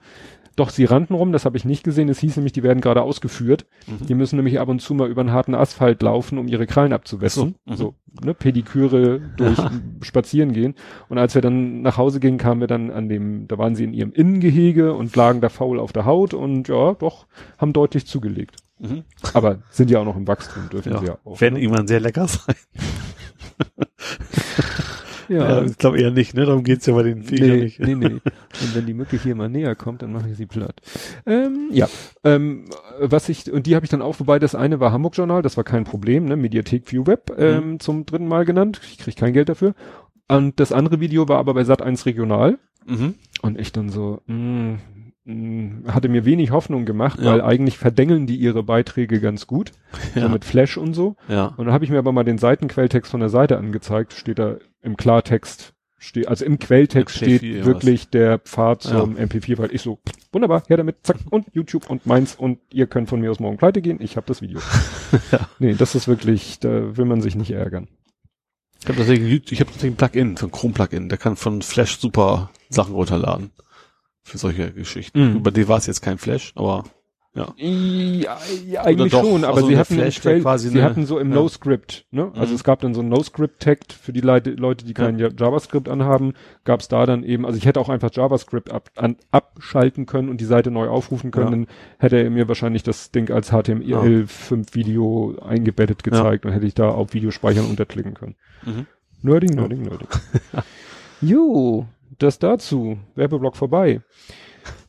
Doch, 0.56 0.70
sie 0.70 0.86
rannten 0.86 1.16
rum, 1.16 1.32
das 1.32 1.45
habe 1.45 1.58
ich 1.58 1.66
nicht 1.66 1.84
gesehen. 1.84 2.10
Es 2.10 2.20
hieß 2.20 2.36
nämlich, 2.36 2.54
die 2.54 2.62
werden 2.62 2.80
gerade 2.80 3.01
ausgeführt. 3.01 3.66
Mhm. 3.88 4.06
Die 4.06 4.14
müssen 4.14 4.36
nämlich 4.36 4.60
ab 4.60 4.70
und 4.70 4.82
zu 4.82 4.93
mal 4.93 5.10
über 5.10 5.22
einen 5.22 5.32
harten 5.32 5.56
Asphalt 5.56 6.04
laufen, 6.04 6.38
um 6.38 6.47
ihre 6.47 6.68
Krallen 6.68 6.93
abzuwässen. 6.93 7.56
Ach 7.66 7.76
so, 7.76 7.78
mhm. 7.86 8.18
So, 8.22 8.26
ne, 8.26 8.34
Pediküre 8.36 9.20
durch 9.38 9.58
spazieren 10.01 10.54
gehen. 10.54 10.76
Und 11.10 11.18
als 11.18 11.34
wir 11.34 11.41
dann 11.41 11.82
nach 11.82 11.97
Hause 11.97 12.20
gingen, 12.20 12.38
kamen 12.38 12.62
wir 12.62 12.68
dann 12.68 12.91
an 12.91 13.10
dem, 13.10 13.47
da 13.47 13.58
waren 13.58 13.76
sie 13.76 13.84
in 13.84 13.93
ihrem 13.93 14.14
Innengehege 14.14 14.93
und 14.93 15.16
lagen 15.16 15.41
da 15.41 15.49
faul 15.49 15.80
auf 15.80 15.91
der 15.91 16.06
Haut 16.06 16.36
und 16.36 16.68
ja, 16.68 16.93
doch, 16.93 17.26
haben 17.58 17.74
deutlich 17.74 18.06
zugelegt. 18.06 18.58
Mhm. 18.80 19.04
Aber 19.34 19.60
sind 19.70 19.89
ja 19.89 19.99
auch 19.99 20.06
noch 20.06 20.18
im 20.18 20.28
Wachstum, 20.28 20.70
dürfen 20.70 20.93
Ja. 20.93 20.99
sie 20.99 21.06
ja 21.08 21.18
auch. 21.24 21.41
Werden 21.41 21.56
ne? 21.56 21.62
irgendwann 21.62 21.88
sehr 21.88 21.99
lecker 21.99 22.28
sein. 22.28 22.56
ja, 25.34 25.60
Ja, 25.60 25.64
ich 25.66 25.78
glaube 25.78 26.00
eher 26.00 26.12
nicht, 26.12 26.34
ne? 26.36 26.46
Darum 26.46 26.64
geht's 26.64 26.86
ja 26.86 26.94
bei 26.94 27.04
den 27.04 27.24
Viechern 27.24 27.48
Nee, 27.50 27.58
nicht. 27.64 27.80
nee, 27.80 27.96
nee. 27.96 28.06
Und 28.08 28.76
wenn 28.76 28.86
die 28.86 28.94
Mücke 28.94 29.18
hier 29.18 29.36
mal 29.36 29.50
näher 29.50 29.76
kommt, 29.76 30.02
dann 30.02 30.12
mache 30.14 30.30
ich 30.30 30.38
sie 30.38 30.46
platt. 30.46 30.82
Ähm, 31.26 31.70
ja, 31.72 31.88
ähm, 32.24 32.66
was 33.00 33.30
ich, 33.30 33.52
und 33.52 33.66
die 33.66 33.76
habe 33.76 33.86
ich 33.86 33.90
dann 33.90 34.02
auch, 34.02 34.20
wobei 34.20 34.40
das 34.40 34.56
eine 34.56 34.80
war 34.80 34.92
Hamburg 34.92 35.18
Journal, 35.18 35.42
das 35.42 35.58
war 35.58 35.64
kein 35.64 35.84
Problem, 35.84 36.26
ne? 36.26 36.36
Mediathek 36.36 36.92
View 36.92 37.06
Web, 37.08 37.34
ähm, 37.38 37.80
zum 37.80 38.06
dritten 38.06 38.28
Mal 38.28 38.46
genannt. 38.46 38.80
Ich 38.84 38.98
krieg 38.98 39.16
kein 39.16 39.34
Geld 39.34 39.50
dafür. 39.50 39.74
Und 40.28 40.60
das 40.60 40.72
andere 40.72 41.00
Video 41.00 41.28
war 41.28 41.38
aber 41.40 41.54
bei 41.54 41.62
Sat1 41.62 42.06
Regional. 42.06 42.58
Mhm. 42.86 43.16
Und 43.42 43.60
ich 43.60 43.72
dann 43.72 43.90
so, 43.90 44.22
mh, 44.28 44.78
mh, 45.26 45.94
hatte 45.94 46.10
mir 46.10 46.26
wenig 46.26 46.52
Hoffnung 46.52 46.86
gemacht, 46.86 47.20
Ja. 47.20 47.32
weil 47.32 47.42
eigentlich 47.42 47.78
verdengeln 47.78 48.26
die 48.28 48.36
ihre 48.36 48.64
Beiträge 48.64 49.20
ganz 49.22 49.48
gut. 49.48 49.72
So 50.14 50.20
Ja. 50.22 50.28
mit 50.30 50.44
Flash 50.46 50.78
und 50.78 50.94
so. 50.94 51.16
ja. 51.28 51.48
Und 51.58 51.66
dann 51.66 51.74
habe 51.74 51.86
ich 51.86 51.92
mir 51.92 51.98
aber 52.00 52.12
mal 52.12 52.24
den 52.24 52.38
Seitenquelltext 52.38 53.12
von 53.12 53.20
der 53.20 53.30
Seite 53.30 53.58
angezeigt, 53.58 54.14
steht 54.14 54.40
da 54.40 54.58
im 54.84 54.98
Klartext, 54.98 55.74
steht, 55.98 56.28
also 56.28 56.46
im 56.46 56.60
Quelltext 56.60 57.18
MP4 57.18 57.38
steht 57.38 57.66
wirklich 57.66 58.10
der 58.10 58.40
Pfad 58.40 58.84
zum 58.84 59.16
MP4-File. 59.16 59.74
Ich 59.74 59.82
so, 59.82 60.00
wunderbar, 60.32 60.64
her 60.68 60.78
damit, 60.78 60.98
zack, 61.04 61.18
und 61.30 61.48
YouTube 61.54 61.90
und 61.90 62.06
meins 62.06 62.36
und 62.36 62.60
ihr 62.72 62.88
könnt 62.88 63.10
von 63.10 63.20
mir 63.20 63.32
aus 63.32 63.40
morgen 63.40 63.58
pleite 63.58 63.82
gehen, 63.82 64.00
ich 64.02 64.16
habe 64.18 64.28
das 64.28 64.42
Video. 64.42 64.60
Nee, 65.60 65.76
das 65.76 65.96
ist 65.96 66.08
wirklich, 66.08 66.60
da 66.60 66.98
will 66.98 67.06
man 67.06 67.22
sich 67.22 67.36
nicht 67.36 67.52
ärgern. 67.52 67.88
Ich 68.82 68.88
habe 68.88 68.98
deswegen, 68.98 69.26
ich 69.28 69.60
habe 69.62 69.72
deswegen 69.74 69.94
ein 69.94 69.98
Plugin, 69.98 70.36
so 70.36 70.48
ein 70.48 70.52
Chrome-Plugin, 70.52 71.08
der 71.08 71.18
kann 71.18 71.36
von 71.36 71.62
Flash 71.62 72.00
super 72.00 72.50
Sachen 72.70 72.96
runterladen. 72.96 73.52
Für 74.24 74.38
solche 74.38 74.74
Geschichten. 74.74 75.32
Mhm. 75.32 75.36
Über 75.38 75.52
die 75.52 75.68
war 75.68 75.78
es 75.78 75.86
jetzt 75.86 76.02
kein 76.02 76.18
Flash, 76.18 76.54
aber 76.56 76.84
ja. 77.36 77.54
Ja, 77.58 78.38
ja 78.68 78.82
eigentlich 78.84 79.12
doch, 79.12 79.24
schon, 79.24 79.44
aber 79.44 79.56
also 79.56 79.68
sie 79.68 79.78
hatten, 79.78 79.98
Quell, 79.98 80.42
quasi 80.42 80.70
sie 80.70 80.80
eine- 80.80 80.88
hatten 80.90 81.06
so 81.08 81.18
im 81.18 81.30
ja. 81.30 81.36
No-Script, 81.36 82.06
ne? 82.12 82.32
Also 82.36 82.50
Mhm. 82.52 82.56
es 82.56 82.64
gab 82.64 82.80
dann 82.82 82.94
so 82.94 83.02
ein 83.02 83.10
No-Script-Tag 83.10 83.80
für 84.00 84.14
die 84.14 84.22
Leute, 84.22 84.52
Leute, 84.52 84.86
die 84.86 84.94
kein 84.94 85.18
Ja- 85.18 85.30
JavaScript 85.36 85.90
anhaben, 85.90 86.34
gab 86.64 86.82
es 86.82 86.90
da 86.90 87.06
dann 87.08 87.24
eben, 87.24 87.46
also 87.46 87.58
ich 87.58 87.66
hätte 87.66 87.80
auch 87.80 87.90
einfach 87.90 88.12
JavaScript 88.14 88.72
ab, 88.72 88.90
an, 88.96 89.16
abschalten 89.32 90.06
können 90.06 90.30
und 90.30 90.42
die 90.42 90.46
Seite 90.46 90.70
neu 90.70 90.88
aufrufen 90.90 91.32
können, 91.32 91.52
dann 91.52 91.68
hätte 91.98 92.18
er 92.18 92.30
mir 92.30 92.48
wahrscheinlich 92.48 92.84
das 92.84 93.10
Ding 93.12 93.32
als 93.32 93.52
HTML5 93.52 94.76
Video 94.76 95.36
eingebettet 95.44 96.04
gezeigt 96.04 96.46
und 96.46 96.52
hätte 96.52 96.66
ich 96.68 96.76
da 96.76 96.90
auf 96.90 97.14
Video 97.14 97.32
speichern 97.32 97.66
unterklicken 97.66 98.14
können. 98.14 98.36
Mhm. 98.66 98.86
Nerding, 99.24 99.52
nerding, 99.56 99.82
nerding. 99.84 100.08
jo, 101.22 101.86
das 102.20 102.40
dazu. 102.40 102.98
Werbeblock 103.16 103.56
vorbei. 103.56 104.02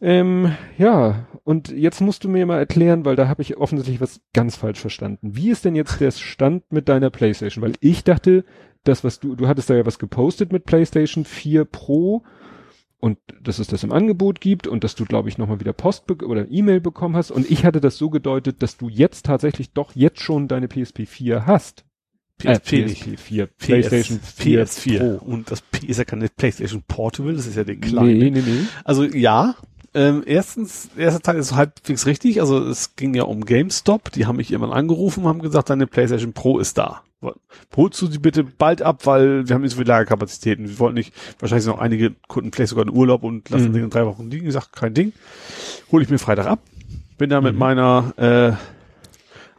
Ähm, 0.01 0.55
ja, 0.79 1.27
und 1.45 1.71
jetzt 1.71 2.01
musst 2.01 2.25
du 2.25 2.29
mir 2.29 2.47
mal 2.47 2.59
erklären, 2.59 3.05
weil 3.05 3.17
da 3.17 3.29
habe 3.29 3.43
ich 3.43 3.59
offensichtlich 3.59 4.01
was 4.01 4.23
ganz 4.33 4.57
falsch 4.57 4.81
verstanden. 4.81 5.37
Wie 5.37 5.51
ist 5.51 5.65
denn 5.65 5.77
jetzt 5.77 6.01
der 6.01 6.11
Stand 6.11 6.73
mit 6.73 6.89
deiner 6.89 7.11
PlayStation? 7.11 7.63
Weil 7.63 7.75
ich 7.81 8.03
dachte, 8.03 8.45
das, 8.83 9.05
was 9.05 9.21
du, 9.21 9.37
du 9.37 9.47
hattest 9.47 9.69
da 9.69 9.75
ja 9.75 9.85
was 9.85 9.99
gepostet 9.99 10.53
mit 10.53 10.65
PlayStation 10.65 11.27
4 11.27 11.67
Pro 11.67 12.23
und 12.99 13.19
dass 13.43 13.59
es 13.59 13.67
das 13.67 13.85
im 13.85 13.93
Angebot 13.93 14.41
gibt 14.41 14.67
und 14.67 14.85
dass 14.85 14.95
du, 14.95 15.05
glaube 15.05 15.29
ich, 15.29 15.37
nochmal 15.37 15.61
wieder 15.61 15.75
Post 15.75 16.11
oder 16.23 16.51
E-Mail 16.51 16.81
bekommen 16.81 17.15
hast. 17.15 17.31
Und 17.31 17.51
ich 17.51 17.67
hatte 17.67 17.83
das 17.83 17.99
so 17.99 18.09
gedeutet, 18.09 18.63
dass 18.63 18.79
du 18.79 18.89
jetzt 18.89 19.27
tatsächlich 19.27 19.73
doch 19.73 19.95
jetzt 19.95 20.21
schon 20.21 20.49
deine 20.49 20.69
PSP 20.69 21.05
4 21.07 21.47
hast. 21.47 21.85
PSP 22.39 22.73
nicht. 22.85 23.03
PSP 23.03 23.19
4, 23.19 23.47
PlayStation 23.47 24.21
4 24.21 24.67
PS4. 24.67 24.99
Pro. 25.19 25.25
Und 25.27 25.51
das 25.51 25.61
P 25.61 25.87
ist 25.87 25.99
ja 25.99 26.05
keine 26.05 26.29
PlayStation 26.29 26.83
Portable, 26.89 27.35
das 27.35 27.47
ist 27.47 27.57
ja 27.57 27.65
die 27.65 27.77
kleine. 27.77 28.15
Nee, 28.15 28.31
nee, 28.31 28.43
nee. 28.45 28.61
Also 28.85 29.05
ja, 29.05 29.55
ähm, 29.95 30.23
erstens, 30.27 30.89
der 30.97 31.05
erste 31.07 31.23
Teil 31.23 31.37
ist 31.37 31.55
halbwegs 31.55 32.07
richtig. 32.07 32.41
Also 32.41 32.59
es 32.67 32.97
ging 32.97 33.15
ja 33.15 33.23
um 33.25 33.45
GameStop. 33.45 34.11
Die 34.13 34.27
haben 34.27 34.37
mich 34.37 34.51
irgendwann 34.51 34.77
angerufen, 34.77 35.25
haben 35.27 35.41
gesagt, 35.43 35.71
deine 35.71 35.87
PlayStation 35.87 36.33
Pro 36.33 36.59
ist 36.59 36.77
da. 36.79 37.03
Holst 37.75 38.03
du 38.03 38.07
sie 38.07 38.19
bitte 38.19 38.45
bald 38.45 38.83
ab, 38.83 39.07
weil 39.07 39.49
wir 39.49 39.55
haben 39.55 39.63
nicht 39.63 39.71
so 39.71 39.79
viele 39.79 39.89
Lagerkapazitäten. 39.89 40.69
Wir 40.69 40.79
wollten 40.79 40.97
nicht, 40.97 41.15
wahrscheinlich 41.39 41.65
sind 41.65 41.73
noch 41.73 41.81
einige 41.81 42.15
Kunden 42.29 42.53
vielleicht 42.53 42.69
sogar 42.71 42.85
in 42.85 42.91
Urlaub 42.93 43.23
und 43.23 43.49
lassen 43.49 43.69
Mhm. 43.69 43.73
den 43.73 43.85
in 43.85 43.91
drei 43.91 44.05
Wochen 44.05 44.31
liegen. 44.31 44.47
Ich 44.47 44.53
sag, 44.53 44.73
kein 44.73 44.93
Ding. 44.93 45.13
Hol 45.91 46.03
ich 46.03 46.11
mir 46.11 46.19
Freitag 46.19 46.47
ab. 46.47 46.59
Bin 47.17 47.31
da 47.31 47.41
mit 47.41 47.55
Mhm. 47.55 47.59
meiner 47.59 48.13
äh, 48.19 48.53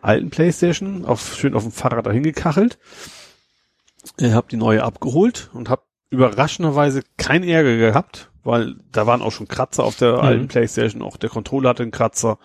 alten 0.02 0.30
Playstation 0.30 1.06
auf, 1.06 1.36
schön 1.36 1.56
auf 1.56 1.64
dem 1.64 1.72
Fahrrad 1.72 2.06
dahin 2.06 2.22
gekachelt. 2.22 2.78
Äh, 4.20 4.32
hab 4.34 4.50
die 4.50 4.58
neue 4.58 4.84
abgeholt 4.84 5.50
und 5.54 5.70
hab 5.70 5.86
überraschenderweise 6.12 7.02
keinen 7.18 7.44
Ärger 7.50 7.78
gehabt, 7.78 8.30
weil 8.46 8.76
da 8.92 9.06
waren 9.08 9.22
auch 9.22 9.32
schon 9.34 9.48
Kratzer 9.50 9.84
auf 9.84 9.98
der 9.98 10.14
Mhm. 10.14 10.20
alten 10.20 10.48
Playstation, 10.48 11.02
auch 11.02 11.18
der 11.18 11.30
Controller 11.30 11.70
hatte 11.70 11.84
einen 11.84 11.92
Kratzer. 11.92 12.38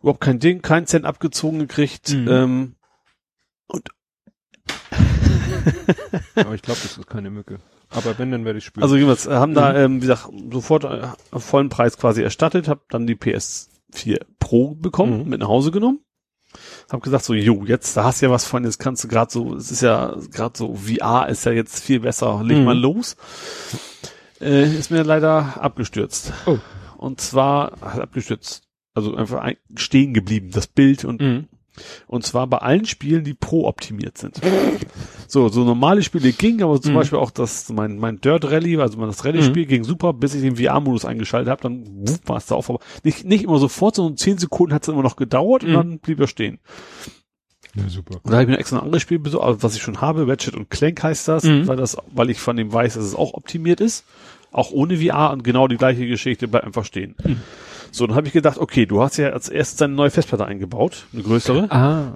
Überhaupt 0.00 0.20
kein 0.22 0.38
Ding, 0.38 0.62
keinen 0.62 0.86
Cent 0.86 1.04
abgezogen 1.04 1.58
gekriegt. 1.58 2.10
Mhm. 2.14 2.28
Ähm, 2.28 2.74
Aber 6.34 6.54
ich 6.54 6.62
glaube, 6.62 6.80
das 6.82 6.96
ist 6.98 7.06
keine 7.06 7.30
Mücke. 7.30 7.58
Aber 7.90 8.18
wenn, 8.18 8.30
dann 8.30 8.44
werde 8.44 8.58
ich 8.58 8.64
spüren. 8.64 8.82
Also 8.82 8.96
jedenfalls 8.96 9.26
äh, 9.26 9.34
haben 9.34 9.54
da, 9.54 9.74
ähm, 9.76 9.96
wie 9.96 10.06
gesagt, 10.06 10.28
sofort 10.50 10.84
äh, 10.84 11.08
vollen 11.38 11.68
Preis 11.68 11.98
quasi 11.98 12.22
erstattet, 12.22 12.68
habe 12.68 12.80
dann 12.88 13.06
die 13.06 13.16
PS4 13.16 14.20
Pro 14.38 14.74
bekommen, 14.74 15.24
Mhm. 15.24 15.28
mit 15.28 15.40
nach 15.40 15.48
Hause 15.48 15.70
genommen. 15.70 16.00
Hab 16.90 17.02
gesagt 17.02 17.24
so, 17.24 17.32
jo, 17.34 17.64
jetzt, 17.64 17.96
da 17.96 18.04
hast 18.04 18.20
du 18.22 18.26
ja 18.26 18.32
was 18.32 18.44
von, 18.44 18.64
jetzt 18.64 18.78
kannst 18.78 19.02
du 19.04 19.08
gerade 19.08 19.30
so, 19.32 19.54
es 19.54 19.70
ist 19.70 19.82
ja 19.82 20.14
gerade 20.30 20.56
so, 20.58 20.74
VR 20.74 21.28
ist 21.28 21.44
ja 21.46 21.52
jetzt 21.52 21.82
viel 21.82 22.00
besser, 22.00 22.42
leg 22.44 22.58
Mhm. 22.58 22.64
mal 22.64 22.78
los. 22.78 23.16
Äh, 24.42 24.64
ist 24.74 24.90
mir 24.90 25.02
leider 25.04 25.62
abgestürzt. 25.62 26.32
Oh. 26.46 26.58
Und 26.98 27.20
zwar, 27.20 27.72
hat 27.80 28.00
abgestürzt, 28.00 28.64
also 28.94 29.14
einfach 29.16 29.40
ein, 29.40 29.56
stehen 29.76 30.12
geblieben, 30.14 30.50
das 30.52 30.66
Bild 30.66 31.04
und 31.04 31.20
Mhm. 31.20 31.44
und 32.06 32.24
zwar 32.26 32.46
bei 32.46 32.58
allen 32.58 32.84
Spielen, 32.84 33.24
die 33.24 33.32
pro 33.34 33.66
optimiert 33.66 34.18
sind. 34.18 34.40
So, 35.26 35.48
so 35.48 35.64
normale 35.64 36.02
Spiele 36.02 36.32
ging, 36.32 36.62
aber 36.62 36.80
zum 36.82 36.92
Mhm. 36.92 36.96
Beispiel 36.96 37.18
auch 37.18 37.30
das, 37.30 37.70
mein, 37.70 37.96
mein 37.98 38.20
Dirt 38.20 38.44
Rally, 38.44 38.76
also 38.78 38.98
mein 38.98 39.06
das 39.08 39.24
Rallye-Spiel 39.24 39.64
ging 39.64 39.82
super, 39.84 40.12
bis 40.12 40.34
ich 40.34 40.42
den 40.42 40.56
VR-Modus 40.56 41.06
eingeschaltet 41.06 41.50
habe, 41.50 41.62
dann 41.62 41.84
wupp, 41.86 42.28
war 42.28 42.36
es 42.36 42.46
da 42.46 42.56
auch 42.56 42.62
vorbei. 42.62 42.84
Nicht, 43.04 43.24
nicht 43.24 43.44
immer 43.44 43.58
sofort, 43.58 43.94
sondern 43.94 44.18
zehn 44.18 44.36
Sekunden 44.36 44.74
hat 44.74 44.82
es 44.82 44.88
immer 44.88 45.02
noch 45.02 45.16
gedauert 45.16 45.64
und 45.64 45.70
Mhm. 45.70 45.74
dann 45.74 45.98
blieb 46.00 46.20
er 46.20 46.26
stehen. 46.28 46.58
Ja, 47.74 47.88
super. 47.88 48.16
Und 48.22 48.26
da 48.30 48.32
habe 48.34 48.42
ich 48.44 48.48
mir 48.50 48.58
extra 48.58 48.78
ein 48.78 48.84
anderes 48.84 49.02
Spiel 49.02 49.18
besorgt, 49.18 49.46
also 49.46 49.62
was 49.62 49.74
ich 49.76 49.82
schon 49.82 50.00
habe, 50.00 50.26
Ratchet 50.28 50.54
und 50.54 50.68
Clank 50.70 51.02
heißt 51.02 51.26
das, 51.28 51.44
Mhm. 51.44 51.66
weil 51.66 51.76
das, 51.76 51.96
weil 52.12 52.28
ich 52.30 52.38
von 52.40 52.56
dem 52.56 52.72
weiß, 52.72 52.94
dass 52.94 53.04
es 53.04 53.14
auch 53.14 53.34
optimiert 53.34 53.80
ist. 53.80 54.04
Auch 54.52 54.70
ohne 54.70 54.98
VR 54.98 55.30
und 55.32 55.44
genau 55.44 55.66
die 55.68 55.78
gleiche 55.78 56.06
Geschichte 56.06 56.46
bleibt 56.48 56.66
einfach 56.66 56.84
stehen. 56.84 57.14
Mhm. 57.24 57.40
So, 57.90 58.06
dann 58.06 58.14
habe 58.16 58.26
ich 58.26 58.34
gedacht, 58.34 58.58
okay, 58.58 58.84
du 58.84 59.02
hast 59.02 59.16
ja 59.16 59.30
als 59.30 59.48
erstes 59.48 59.80
eine 59.80 59.94
neue 59.94 60.10
Festplatte 60.10 60.44
eingebaut, 60.44 61.06
eine 61.14 61.22
größere. 61.22 61.70
Ah. 61.70 62.12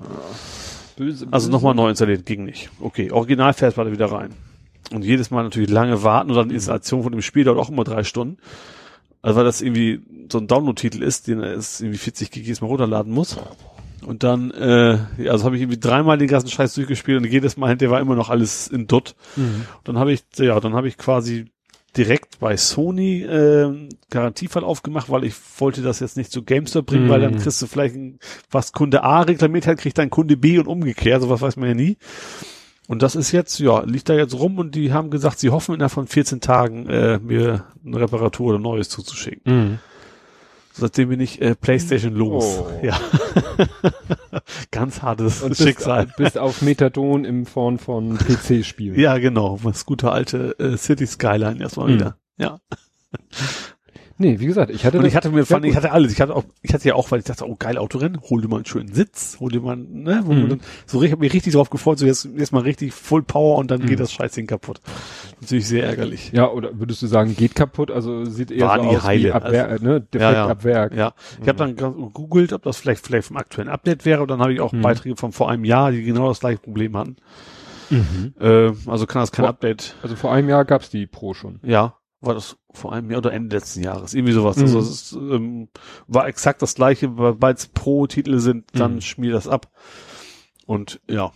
Böse, 0.96 1.26
Also 1.30 1.50
nochmal 1.50 1.74
neu 1.74 1.88
installiert, 1.90 2.24
ging 2.26 2.44
nicht. 2.44 2.70
Okay, 2.80 3.10
Original-Festplatte 3.10 3.92
wieder 3.92 4.06
rein. 4.12 4.30
Und 4.92 5.04
jedes 5.04 5.30
Mal 5.30 5.42
natürlich 5.42 5.68
lange 5.70 6.02
warten 6.02 6.30
und 6.30 6.36
dann 6.36 6.48
die 6.48 6.54
Installation 6.54 7.02
von 7.02 7.12
dem 7.12 7.20
Spiel 7.22 7.44
dauert 7.44 7.58
auch 7.58 7.68
immer 7.70 7.84
drei 7.84 8.04
Stunden. 8.04 8.38
Also 9.22 9.36
weil 9.38 9.44
das 9.44 9.60
irgendwie 9.60 10.00
so 10.30 10.38
ein 10.38 10.46
Download-Titel 10.46 11.02
ist, 11.02 11.26
den 11.26 11.40
es 11.40 11.80
irgendwie 11.80 11.98
40 11.98 12.30
GB 12.30 12.46
jedes 12.46 12.60
Mal 12.60 12.68
runterladen 12.68 13.12
muss. 13.12 13.36
Und 14.06 14.22
dann, 14.22 14.52
äh, 14.52 14.98
ja, 15.18 15.32
also 15.32 15.44
habe 15.44 15.56
ich 15.56 15.62
irgendwie 15.62 15.80
dreimal 15.80 16.16
den 16.16 16.28
ganzen 16.28 16.48
Scheiß 16.48 16.74
durchgespielt 16.74 17.18
und 17.20 17.30
jedes 17.30 17.56
Mal 17.56 17.70
hinterher 17.70 17.90
war 17.92 18.00
immer 18.00 18.14
noch 18.14 18.30
alles 18.30 18.68
in 18.68 18.86
Dutt. 18.86 19.16
Mhm. 19.34 19.66
Und 19.78 19.88
dann 19.88 19.98
habe 19.98 20.12
ich, 20.12 20.22
ja, 20.36 20.58
dann 20.60 20.74
habe 20.74 20.86
ich 20.88 20.96
quasi 20.96 21.46
direkt 21.96 22.38
bei 22.40 22.56
Sony 22.56 23.22
äh, 23.22 23.88
Garantiefall 24.10 24.62
aufgemacht, 24.64 25.10
weil 25.10 25.24
ich 25.24 25.34
wollte 25.58 25.82
das 25.82 26.00
jetzt 26.00 26.16
nicht 26.16 26.30
zu 26.30 26.42
GameStop 26.44 26.86
bringen, 26.86 27.06
Mhm. 27.06 27.08
weil 27.08 27.20
dann 27.20 27.36
kriegst 27.38 27.60
du 27.62 27.66
vielleicht 27.66 27.96
ein, 27.96 28.18
was 28.50 28.72
Kunde 28.72 29.02
A 29.02 29.22
reklamiert 29.22 29.66
hat, 29.66 29.78
kriegt 29.78 29.98
dann 29.98 30.10
Kunde 30.10 30.36
B 30.36 30.58
und 30.58 30.66
umgekehrt, 30.68 31.22
sowas 31.22 31.40
weiß 31.40 31.56
man 31.56 31.68
ja 31.70 31.74
nie. 31.74 31.96
Und 32.86 33.02
das 33.02 33.16
ist 33.16 33.32
jetzt, 33.32 33.58
ja, 33.58 33.80
liegt 33.82 34.08
da 34.08 34.14
jetzt 34.14 34.34
rum 34.38 34.58
und 34.58 34.74
die 34.76 34.92
haben 34.92 35.10
gesagt, 35.10 35.40
sie 35.40 35.50
hoffen 35.50 35.74
innerhalb 35.74 35.90
von 35.92 36.06
14 36.06 36.40
Tagen 36.40 36.86
äh, 36.86 37.18
mir 37.18 37.64
eine 37.84 37.98
Reparatur 38.00 38.50
oder 38.50 38.58
Neues 38.60 38.88
zuzuschicken. 38.90 39.42
Mhm. 39.52 39.78
Seitdem 40.78 41.08
bin 41.08 41.20
ich 41.20 41.40
äh, 41.40 41.54
Playstation 41.54 42.14
los. 42.14 42.58
Oh. 42.60 42.70
Ja. 42.82 43.00
Ganz 44.70 45.00
hartes 45.02 45.42
Und 45.42 45.56
Schicksal. 45.56 46.06
Bis, 46.18 46.36
auf 46.36 46.60
Methadon 46.60 47.24
im 47.24 47.46
Form 47.46 47.78
von 47.78 48.18
PC-Spielen. 48.18 48.98
Ja, 49.00 49.16
genau. 49.18 49.58
Das 49.64 49.86
gute 49.86 50.12
alte 50.12 50.54
äh, 50.58 50.76
City 50.76 51.06
Skyline 51.06 51.60
erstmal 51.60 51.88
Mhm. 51.88 51.94
wieder. 51.94 52.18
Ja. 52.36 52.60
Nee, 54.18 54.40
wie 54.40 54.46
gesagt, 54.46 54.70
ich 54.70 54.86
hatte 54.86 54.98
Und 54.98 55.04
ich 55.04 55.14
hatte 55.14 55.28
mir, 55.30 55.44
fand, 55.44 55.66
ich 55.66 55.76
hatte 55.76 55.92
alles. 55.92 56.10
Ich 56.12 56.20
hatte 56.22 56.34
auch, 56.34 56.44
ich 56.62 56.72
hatte 56.72 56.88
ja 56.88 56.94
auch, 56.94 57.10
weil 57.10 57.18
ich 57.18 57.26
dachte, 57.26 57.46
oh 57.46 57.54
geil, 57.58 57.76
Autorennen, 57.76 58.18
hol 58.30 58.40
dir 58.40 58.48
mal 58.48 58.56
einen 58.56 58.64
schönen 58.64 58.92
Sitz, 58.94 59.36
hol 59.40 59.50
dir 59.50 59.60
mal, 59.60 59.76
ne, 59.76 60.22
wo 60.24 60.32
Mhm. 60.32 60.40
man 60.40 60.48
dann, 60.50 60.60
so 60.86 60.98
richtig, 60.98 61.12
hab 61.12 61.20
mich 61.20 61.34
richtig 61.34 61.52
drauf 61.52 61.68
gefreut, 61.68 61.98
so 61.98 62.06
jetzt, 62.06 62.26
jetzt 62.36 62.50
mal 62.52 62.62
richtig 62.62 62.94
Full 62.94 63.22
Power 63.24 63.58
und 63.58 63.70
dann 63.70 63.82
Mhm. 63.82 63.86
geht 63.86 64.00
das 64.00 64.12
Scheißding 64.12 64.46
kaputt. 64.46 64.80
Natürlich 65.42 65.68
sehr 65.68 65.84
ärgerlich. 65.84 66.32
Ja, 66.32 66.48
oder 66.50 66.78
würdest 66.80 67.02
du 67.02 67.06
sagen, 67.08 67.36
geht 67.36 67.54
kaputt? 67.54 67.90
Also 67.90 68.24
sieht 68.24 68.50
eher 68.50 68.66
War 68.68 68.78
so 68.82 68.84
aus 68.86 69.04
heile, 69.04 69.24
wie 69.24 69.32
ab, 69.32 69.44
Wer- 69.48 69.68
ne? 69.80 70.00
Defekt 70.00 70.14
Ja, 70.14 70.32
ja. 70.32 70.46
ab 70.48 70.64
Werk. 70.64 70.94
Ja, 70.94 71.12
ich 71.42 71.46
habe 71.48 71.58
dann 71.58 71.76
gegoogelt, 71.76 72.52
ob 72.54 72.62
das 72.62 72.78
vielleicht 72.78 73.06
vielleicht 73.06 73.28
vom 73.28 73.36
aktuellen 73.36 73.68
Update 73.68 74.04
wäre 74.06 74.22
und 74.22 74.30
dann 74.30 74.40
habe 74.40 74.52
ich 74.54 74.60
auch 74.60 74.72
Mhm. 74.72 74.80
Beiträge 74.80 75.16
von 75.16 75.32
vor 75.32 75.50
einem 75.50 75.64
Jahr, 75.64 75.90
die 75.92 76.02
genau 76.02 76.28
das 76.28 76.40
gleiche 76.40 76.58
Problem 76.58 76.96
hatten. 76.96 77.16
Mhm. 77.90 78.34
Äh, 78.40 78.72
also 78.86 79.06
kann 79.06 79.20
das 79.22 79.30
kein 79.30 79.44
Boah. 79.44 79.50
Update. 79.50 79.94
Also 80.02 80.16
vor 80.16 80.32
einem 80.32 80.48
Jahr 80.48 80.64
gab's 80.64 80.90
die 80.90 81.06
Pro 81.06 81.34
schon. 81.34 81.60
Ja, 81.62 81.94
war 82.26 82.34
das 82.34 82.56
vor 82.72 82.92
einem 82.92 83.10
Jahr 83.10 83.18
oder 83.18 83.32
Ende 83.32 83.56
letzten 83.56 83.82
Jahres, 83.82 84.12
irgendwie 84.14 84.32
sowas. 84.34 84.56
Mhm. 84.56 84.62
Also 84.64 84.78
es 84.80 84.90
ist, 84.90 85.12
ähm, 85.12 85.68
war 86.06 86.26
exakt 86.28 86.60
das 86.62 86.74
gleiche, 86.74 87.16
weil 87.16 87.54
es 87.54 87.66
Pro-Titel 87.68 88.38
sind, 88.38 88.66
dann 88.74 88.96
Mhm. 88.96 89.00
schmier 89.00 89.32
das 89.32 89.48
ab. 89.48 89.70
Und 90.66 91.00
ja, 91.08 91.32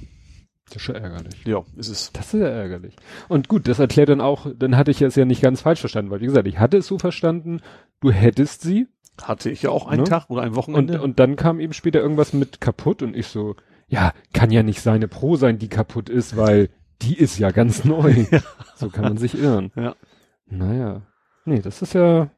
Das 0.66 0.76
ist 0.76 0.82
schon 0.82 0.94
ärgerlich. 0.96 1.44
ja, 1.44 1.62
ist 1.76 1.88
es. 1.88 2.12
Das 2.12 2.34
ist 2.34 2.40
ja 2.40 2.46
ärgerlich. 2.48 2.96
Und 3.28 3.48
gut, 3.48 3.66
das 3.68 3.78
erklärt 3.78 4.08
dann 4.08 4.20
auch, 4.20 4.46
dann 4.56 4.76
hatte 4.76 4.90
ich 4.90 5.00
es 5.02 5.16
ja 5.16 5.24
nicht 5.24 5.42
ganz 5.42 5.60
falsch 5.62 5.80
verstanden, 5.80 6.10
weil 6.10 6.20
wie 6.20 6.26
gesagt, 6.26 6.46
ich 6.48 6.58
hatte 6.58 6.76
es 6.78 6.86
so 6.86 6.98
verstanden, 6.98 7.60
du 8.00 8.10
hättest 8.10 8.62
sie 8.62 8.86
Hatte 9.22 9.50
ich 9.50 9.62
ja 9.62 9.70
auch 9.70 9.86
einen 9.86 10.02
Ne? 10.02 10.08
Tag 10.08 10.30
oder 10.30 10.42
ein 10.42 10.50
und, 10.50 10.56
Wochenende. 10.56 11.02
und 11.02 11.18
dann 11.18 11.36
kam 11.36 11.60
eben 11.60 11.72
später 11.74 12.00
irgendwas 12.00 12.32
mit 12.32 12.60
kaputt 12.60 13.02
und 13.02 13.14
ich 13.16 13.26
so, 13.26 13.54
ja, 13.88 14.12
kann 14.32 14.50
ja 14.50 14.62
nicht 14.62 14.80
seine 14.80 15.08
Pro 15.08 15.36
sein, 15.36 15.58
die 15.58 15.68
kaputt 15.68 16.08
ist, 16.08 16.36
weil 16.36 16.70
die 17.02 17.18
ist 17.18 17.38
ja 17.38 17.50
ganz 17.50 17.84
neu. 17.84 18.24
So 18.76 18.88
kann 18.88 19.04
man 19.04 19.18
sich 19.18 19.34
irren. 19.38 19.72
Ja. 19.76 19.94
Naja. 20.50 21.02
Nee, 21.44 21.60
das 21.60 21.80
ist 21.82 21.94
ja, 21.94 22.30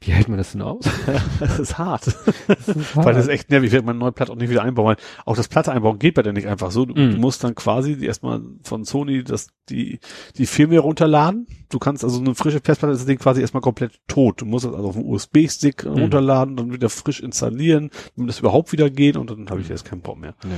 wie 0.00 0.12
hält 0.12 0.28
man 0.28 0.38
das 0.38 0.52
denn 0.52 0.62
aus? 0.62 0.84
das 1.40 1.58
ist 1.58 1.76
hart. 1.78 2.06
Das 2.48 2.68
ist 2.68 2.96
Weil 2.96 3.12
das 3.14 3.24
ist 3.24 3.28
hart. 3.28 3.28
echt 3.28 3.50
nervig, 3.50 3.70
wird 3.72 3.84
man 3.84 3.96
eine 3.96 4.00
neue 4.00 4.12
Platte 4.12 4.32
auch 4.32 4.36
nicht 4.36 4.48
wieder 4.50 4.62
einbauen. 4.62 4.86
Weil 4.86 4.96
auch 5.26 5.36
das 5.36 5.48
Platte 5.48 5.72
einbauen 5.72 5.98
geht 5.98 6.14
bei 6.14 6.22
der 6.22 6.32
nicht 6.32 6.46
einfach 6.48 6.70
so. 6.70 6.86
Du, 6.86 6.94
Mhm. 6.94 7.12
du 7.12 7.16
musst 7.18 7.44
dann 7.44 7.54
quasi 7.54 8.02
erstmal 8.04 8.40
von 8.62 8.84
Sony 8.84 9.22
das, 9.22 9.48
die, 9.68 10.00
die 10.38 10.46
Firmware 10.46 10.80
runterladen. 10.80 11.46
Du 11.68 11.78
kannst 11.78 12.02
also 12.02 12.18
eine 12.18 12.34
frische 12.34 12.60
Festplatte 12.60 12.92
ist 12.94 13.00
das 13.00 13.06
Ding 13.06 13.18
quasi 13.18 13.42
erstmal 13.42 13.60
komplett 13.60 14.00
tot. 14.08 14.40
Du 14.40 14.46
musst 14.46 14.64
das 14.64 14.74
also 14.74 14.88
auf 14.88 14.96
einen 14.96 15.04
USB-Stick 15.06 15.84
Mhm. 15.84 15.92
runterladen, 15.92 16.56
dann 16.56 16.72
wieder 16.72 16.88
frisch 16.88 17.20
installieren, 17.20 17.90
damit 18.16 18.30
das 18.30 18.40
überhaupt 18.40 18.72
wieder 18.72 18.88
geht 18.90 19.16
und 19.18 19.30
dann 19.30 19.50
habe 19.50 19.60
ich 19.60 19.68
jetzt 19.68 19.84
keinen 19.84 20.00
Bock 20.00 20.18
mehr. 20.18 20.34
Nee. 20.44 20.50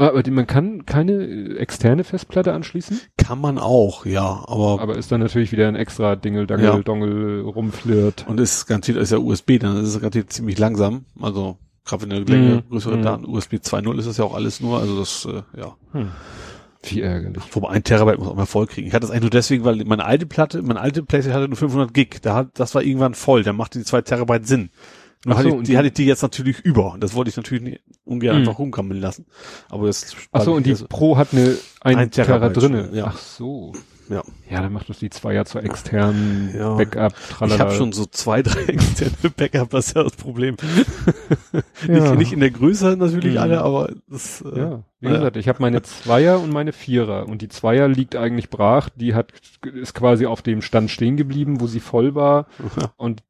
Aber 0.00 0.22
die, 0.22 0.30
man 0.30 0.46
kann 0.46 0.86
keine 0.86 1.12
äh, 1.12 1.56
externe 1.58 2.04
Festplatte 2.04 2.52
anschließen, 2.52 3.00
Kann 3.18 3.40
man 3.40 3.58
auch, 3.58 4.06
ja, 4.06 4.42
aber, 4.46 4.80
aber 4.80 4.96
ist 4.96 5.12
dann 5.12 5.20
natürlich 5.20 5.52
wieder 5.52 5.68
ein 5.68 5.76
extra 5.76 6.16
Dingel, 6.16 6.46
Dangel, 6.46 6.64
Ja. 6.64 6.78
Dongel 6.78 7.40
rumflirt. 7.42 8.24
und 8.28 8.40
ist 8.40 8.66
garantiert 8.66 8.96
ist 8.96 9.12
ja 9.12 9.18
USB, 9.18 9.58
dann 9.58 9.76
ist 9.76 9.88
es 9.88 9.94
garantiert 9.96 10.32
ziemlich 10.32 10.58
langsam. 10.58 11.04
Also 11.20 11.58
gerade 11.84 12.02
wenn 12.02 12.10
du 12.10 12.32
längere, 12.32 12.56
Mhm. 12.56 12.68
größere 12.70 12.96
Mhm. 12.96 13.02
Daten, 13.02 13.24
USB 13.26 13.54
2.0 13.60 13.98
ist 13.98 14.06
das 14.08 14.16
ja 14.16 14.24
auch 14.24 14.34
alles 14.34 14.60
nur, 14.60 14.78
also 14.80 14.98
das, 14.98 15.26
äh, 15.26 15.42
ja. 15.60 15.76
Hm. 15.92 16.08
Wie 16.82 17.02
ärgerlich. 17.02 17.42
Wobei 17.52 17.68
ein 17.68 17.84
Terabyte 17.84 18.18
muss 18.18 18.28
auch 18.28 18.34
mal 18.36 18.46
voll 18.46 18.66
kriegen. 18.66 18.86
Ich 18.88 18.94
hatte 18.94 19.02
das 19.02 19.10
eigentlich 19.10 19.20
nur 19.24 19.30
deswegen, 19.30 19.64
weil 19.64 19.84
meine 19.84 20.06
alte 20.06 20.24
Platte, 20.24 20.62
meine 20.62 20.80
alte 20.80 21.02
Playstation 21.02 21.36
hatte 21.38 21.48
nur 21.50 21.58
500 21.58 21.92
Gig. 21.92 22.20
Da 22.22 22.34
hat, 22.34 22.58
das 22.58 22.74
war 22.74 22.82
irgendwann 22.82 23.12
voll. 23.12 23.42
Da 23.42 23.52
machte 23.52 23.78
die 23.78 23.84
zwei 23.84 24.00
Terabyte 24.00 24.46
Sinn. 24.46 24.70
So, 25.24 25.36
hatte 25.36 25.48
ich, 25.50 25.62
die 25.64 25.76
hatte 25.76 25.88
ich 25.88 25.92
die 25.94 26.06
jetzt 26.06 26.22
natürlich 26.22 26.60
über. 26.60 26.96
Das 26.98 27.14
wollte 27.14 27.28
ich 27.30 27.36
natürlich 27.36 27.62
nicht, 27.62 27.80
ungern 28.04 28.36
Mhm. 28.36 28.48
einfach 28.48 28.58
rumkammeln 28.58 29.00
lassen. 29.00 29.26
Aber 29.68 29.86
das 29.86 30.16
Ach 30.32 30.42
so, 30.42 30.54
und 30.54 30.64
die 30.64 30.74
Pro 30.74 31.16
hat 31.18 31.28
eine 31.32 31.56
ein, 31.82 31.96
Ein 31.96 32.10
Terabyte 32.10 32.56
drinne. 32.56 32.88
ja. 32.94 33.06
Ach 33.08 33.18
so. 33.18 33.72
ja. 34.08 34.22
Ja, 34.50 34.62
dann 34.62 34.72
macht 34.72 34.88
das 34.88 34.98
die 34.98 35.10
Zweier 35.10 35.44
zur 35.44 35.62
externen 35.62 36.54
Ja. 36.56 36.74
Backup. 36.74 37.14
Tralala. 37.28 37.54
Ich 37.54 37.60
habe 37.60 37.72
schon 37.74 37.92
so 37.92 38.06
zwei, 38.06 38.42
drei 38.42 38.62
externe 38.66 39.12
Backup, 39.36 39.68
das 39.70 39.88
ist 39.88 39.96
ja 39.96 40.02
das 40.04 40.16
Problem. 40.16 40.56
Ja. 41.86 42.00
Nicht, 42.10 42.14
nicht 42.18 42.32
in 42.32 42.40
der 42.40 42.50
Größe 42.50 42.96
natürlich 42.98 43.34
Mhm. 43.34 43.40
alle, 43.40 43.60
aber 43.62 43.92
das, 44.08 44.42
äh, 44.42 44.58
Ja, 44.58 44.82
wie 45.00 45.06
Ja. 45.08 45.16
gesagt, 45.16 45.36
ich 45.36 45.48
habe 45.48 45.60
meine 45.62 45.82
Zweier 45.82 46.40
und 46.40 46.50
meine 46.52 46.72
Vierer 46.72 47.26
und 47.28 47.42
die 47.42 47.48
Zweier 47.48 47.88
liegt 47.88 48.16
eigentlich 48.16 48.50
brach, 48.50 48.88
die 48.94 49.14
hat 49.14 49.32
ist 49.72 49.94
quasi 49.94 50.26
auf 50.26 50.42
dem 50.42 50.62
Stand 50.62 50.90
stehen 50.90 51.16
geblieben, 51.16 51.60
wo 51.60 51.66
sie 51.66 51.80
voll 51.80 52.14
war 52.14 52.46
Ja. 52.78 52.92
und 52.96 53.22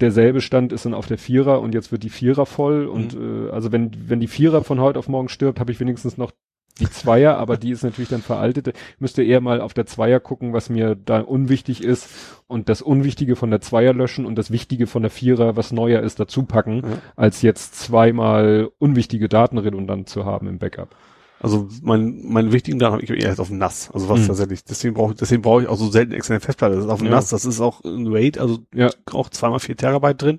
derselbe 0.00 0.40
Stand 0.40 0.72
ist 0.72 0.84
dann 0.86 0.94
auf 0.94 1.06
der 1.06 1.18
Vierer 1.18 1.60
und 1.60 1.74
jetzt 1.74 1.92
wird 1.92 2.02
die 2.02 2.10
Vierer 2.10 2.46
voll 2.46 2.86
und 2.86 3.14
Mhm. 3.18 3.48
äh, 3.48 3.50
also 3.50 3.72
wenn 3.72 3.90
wenn 4.08 4.20
die 4.20 4.28
Vierer 4.28 4.62
von 4.64 4.80
heute 4.80 4.98
auf 4.98 5.08
morgen 5.08 5.28
stirbt, 5.28 5.60
habe 5.60 5.72
ich 5.72 5.80
wenigstens 5.80 6.16
noch 6.16 6.32
die 6.78 6.90
Zweier, 6.90 7.38
aber 7.38 7.56
die 7.56 7.70
ist 7.70 7.84
natürlich 7.84 8.10
dann 8.10 8.20
veraltet. 8.20 8.68
Ich 8.68 8.74
müsste 9.00 9.22
eher 9.22 9.40
mal 9.40 9.62
auf 9.62 9.72
der 9.72 9.86
Zweier 9.86 10.20
gucken, 10.20 10.52
was 10.52 10.68
mir 10.68 10.94
da 10.94 11.20
unwichtig 11.20 11.82
ist 11.82 12.10
und 12.48 12.68
das 12.68 12.82
Unwichtige 12.82 13.34
von 13.34 13.50
der 13.50 13.62
Zweier 13.62 13.94
löschen 13.94 14.26
und 14.26 14.36
das 14.36 14.50
Wichtige 14.50 14.86
von 14.86 15.00
der 15.00 15.10
Vierer, 15.10 15.56
was 15.56 15.72
neuer 15.72 16.02
ist, 16.02 16.20
dazu 16.20 16.42
packen, 16.42 16.82
Ja. 16.84 16.98
als 17.16 17.40
jetzt 17.40 17.76
zweimal 17.76 18.68
unwichtige 18.78 19.30
Daten 19.30 19.56
redundant 19.56 20.10
zu 20.10 20.26
haben 20.26 20.48
im 20.48 20.58
Backup. 20.58 20.94
Also 21.40 21.68
mein, 21.82 22.22
mein 22.24 22.50
wichtigen 22.52 22.78
Daten 22.78 22.94
habe 22.94 23.02
ich 23.04 23.10
eher 23.10 23.38
auf 23.38 23.48
dem 23.48 23.58
NAS. 23.58 23.90
Also 23.92 24.08
was 24.08 24.20
Mhm. 24.20 24.26
tatsächlich. 24.28 24.64
Deswegen 24.64 24.94
brauche 24.94 25.12
ich, 25.12 25.18
deswegen 25.18 25.42
brauche 25.42 25.62
ich 25.62 25.68
auch 25.68 25.76
so 25.76 25.90
selten 25.90 26.12
externe 26.12 26.40
Festplatte. 26.40 26.76
Das 26.76 26.84
ist 26.84 26.90
auf 26.90 26.98
dem 27.00 27.06
Ja. 27.06 27.12
NAS, 27.12 27.28
das 27.28 27.44
ist 27.44 27.60
auch 27.60 27.84
ein 27.84 28.06
RAID, 28.06 28.38
also 28.38 28.58
Ja. 28.74 28.90
auch 29.12 29.28
zweimal 29.28 29.60
vier 29.60 29.76
Terabyte 29.76 30.20
drin. 30.22 30.38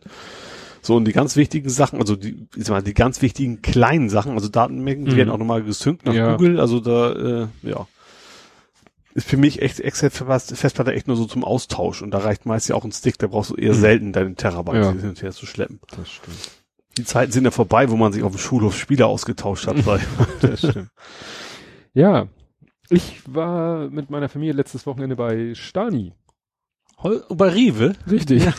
So, 0.82 0.95
und 0.95 1.06
die 1.06 1.12
ganz 1.12 1.36
wichtigen 1.36 1.70
Sachen, 1.70 2.00
also 2.00 2.16
die, 2.16 2.48
ich 2.56 2.66
sag 2.66 2.70
mal, 2.70 2.82
die 2.82 2.93
ganz 2.93 3.22
wichtigen 3.22 3.62
kleinen 3.62 4.10
Sachen, 4.10 4.32
also 4.34 4.48
Datenmengen, 4.48 5.06
die 5.06 5.12
Mhm. 5.12 5.18
werden 5.18 5.30
auch 5.30 5.38
nochmal 5.38 5.62
gesynkt 5.64 6.06
nach 6.06 6.14
Ja. 6.14 6.32
Google, 6.36 6.60
also 6.60 6.80
da, 6.80 7.12
äh, 7.14 7.48
ja. 7.64 7.88
Ist 9.14 9.28
für 9.28 9.38
mich 9.38 9.62
echt 9.64 9.80
Excel-Festplatte 9.80 10.93
echt 10.93 11.08
nur 11.08 11.18
so 11.18 11.26
zum 11.26 11.43
Austausch 11.43 12.02
und 12.04 12.12
da 12.12 12.20
reicht 12.20 12.45
meist 12.45 12.70
ja 12.70 12.76
auch 12.76 12.86
ein 12.86 12.91
Stick, 12.91 13.18
da 13.18 13.26
brauchst 13.28 13.50
du 13.50 13.56
eher 13.56 13.74
Mhm. 13.74 13.80
selten 13.80 14.14
deinen 14.14 14.36
Terabyte 14.36 14.76
Ja. 14.84 14.91
hin 14.91 15.10
und 15.10 15.22
her 15.24 15.32
zu 15.32 15.45
schleppen. 15.48 15.80
Das 15.95 16.10
stimmt. 16.10 16.38
Die 16.98 17.04
Zeiten 17.04 17.32
sind 17.32 17.45
ja 17.45 17.52
vorbei, 17.52 17.89
wo 17.89 17.95
man 17.95 18.12
sich 18.12 18.24
auf 18.24 18.32
dem 18.32 18.39
Schulhof 18.39 18.76
Spieler 18.76 19.08
ausgetauscht 19.08 19.68
hat, 19.68 19.86
weil 19.86 20.00
Das 20.41 20.60
stimmt. 20.60 20.89
Ja. 21.93 22.28
Ich 22.89 23.22
war 23.28 23.89
mit 23.89 24.10
meiner 24.10 24.30
Familie 24.30 24.54
letztes 24.54 24.86
Wochenende 24.86 25.16
bei 25.16 25.54
Stani. 25.54 26.14
Hol 27.04 27.24
bei 27.30 27.50
Rewe? 27.50 27.93
Richtig. 28.10 28.45
Ja. 28.45 28.54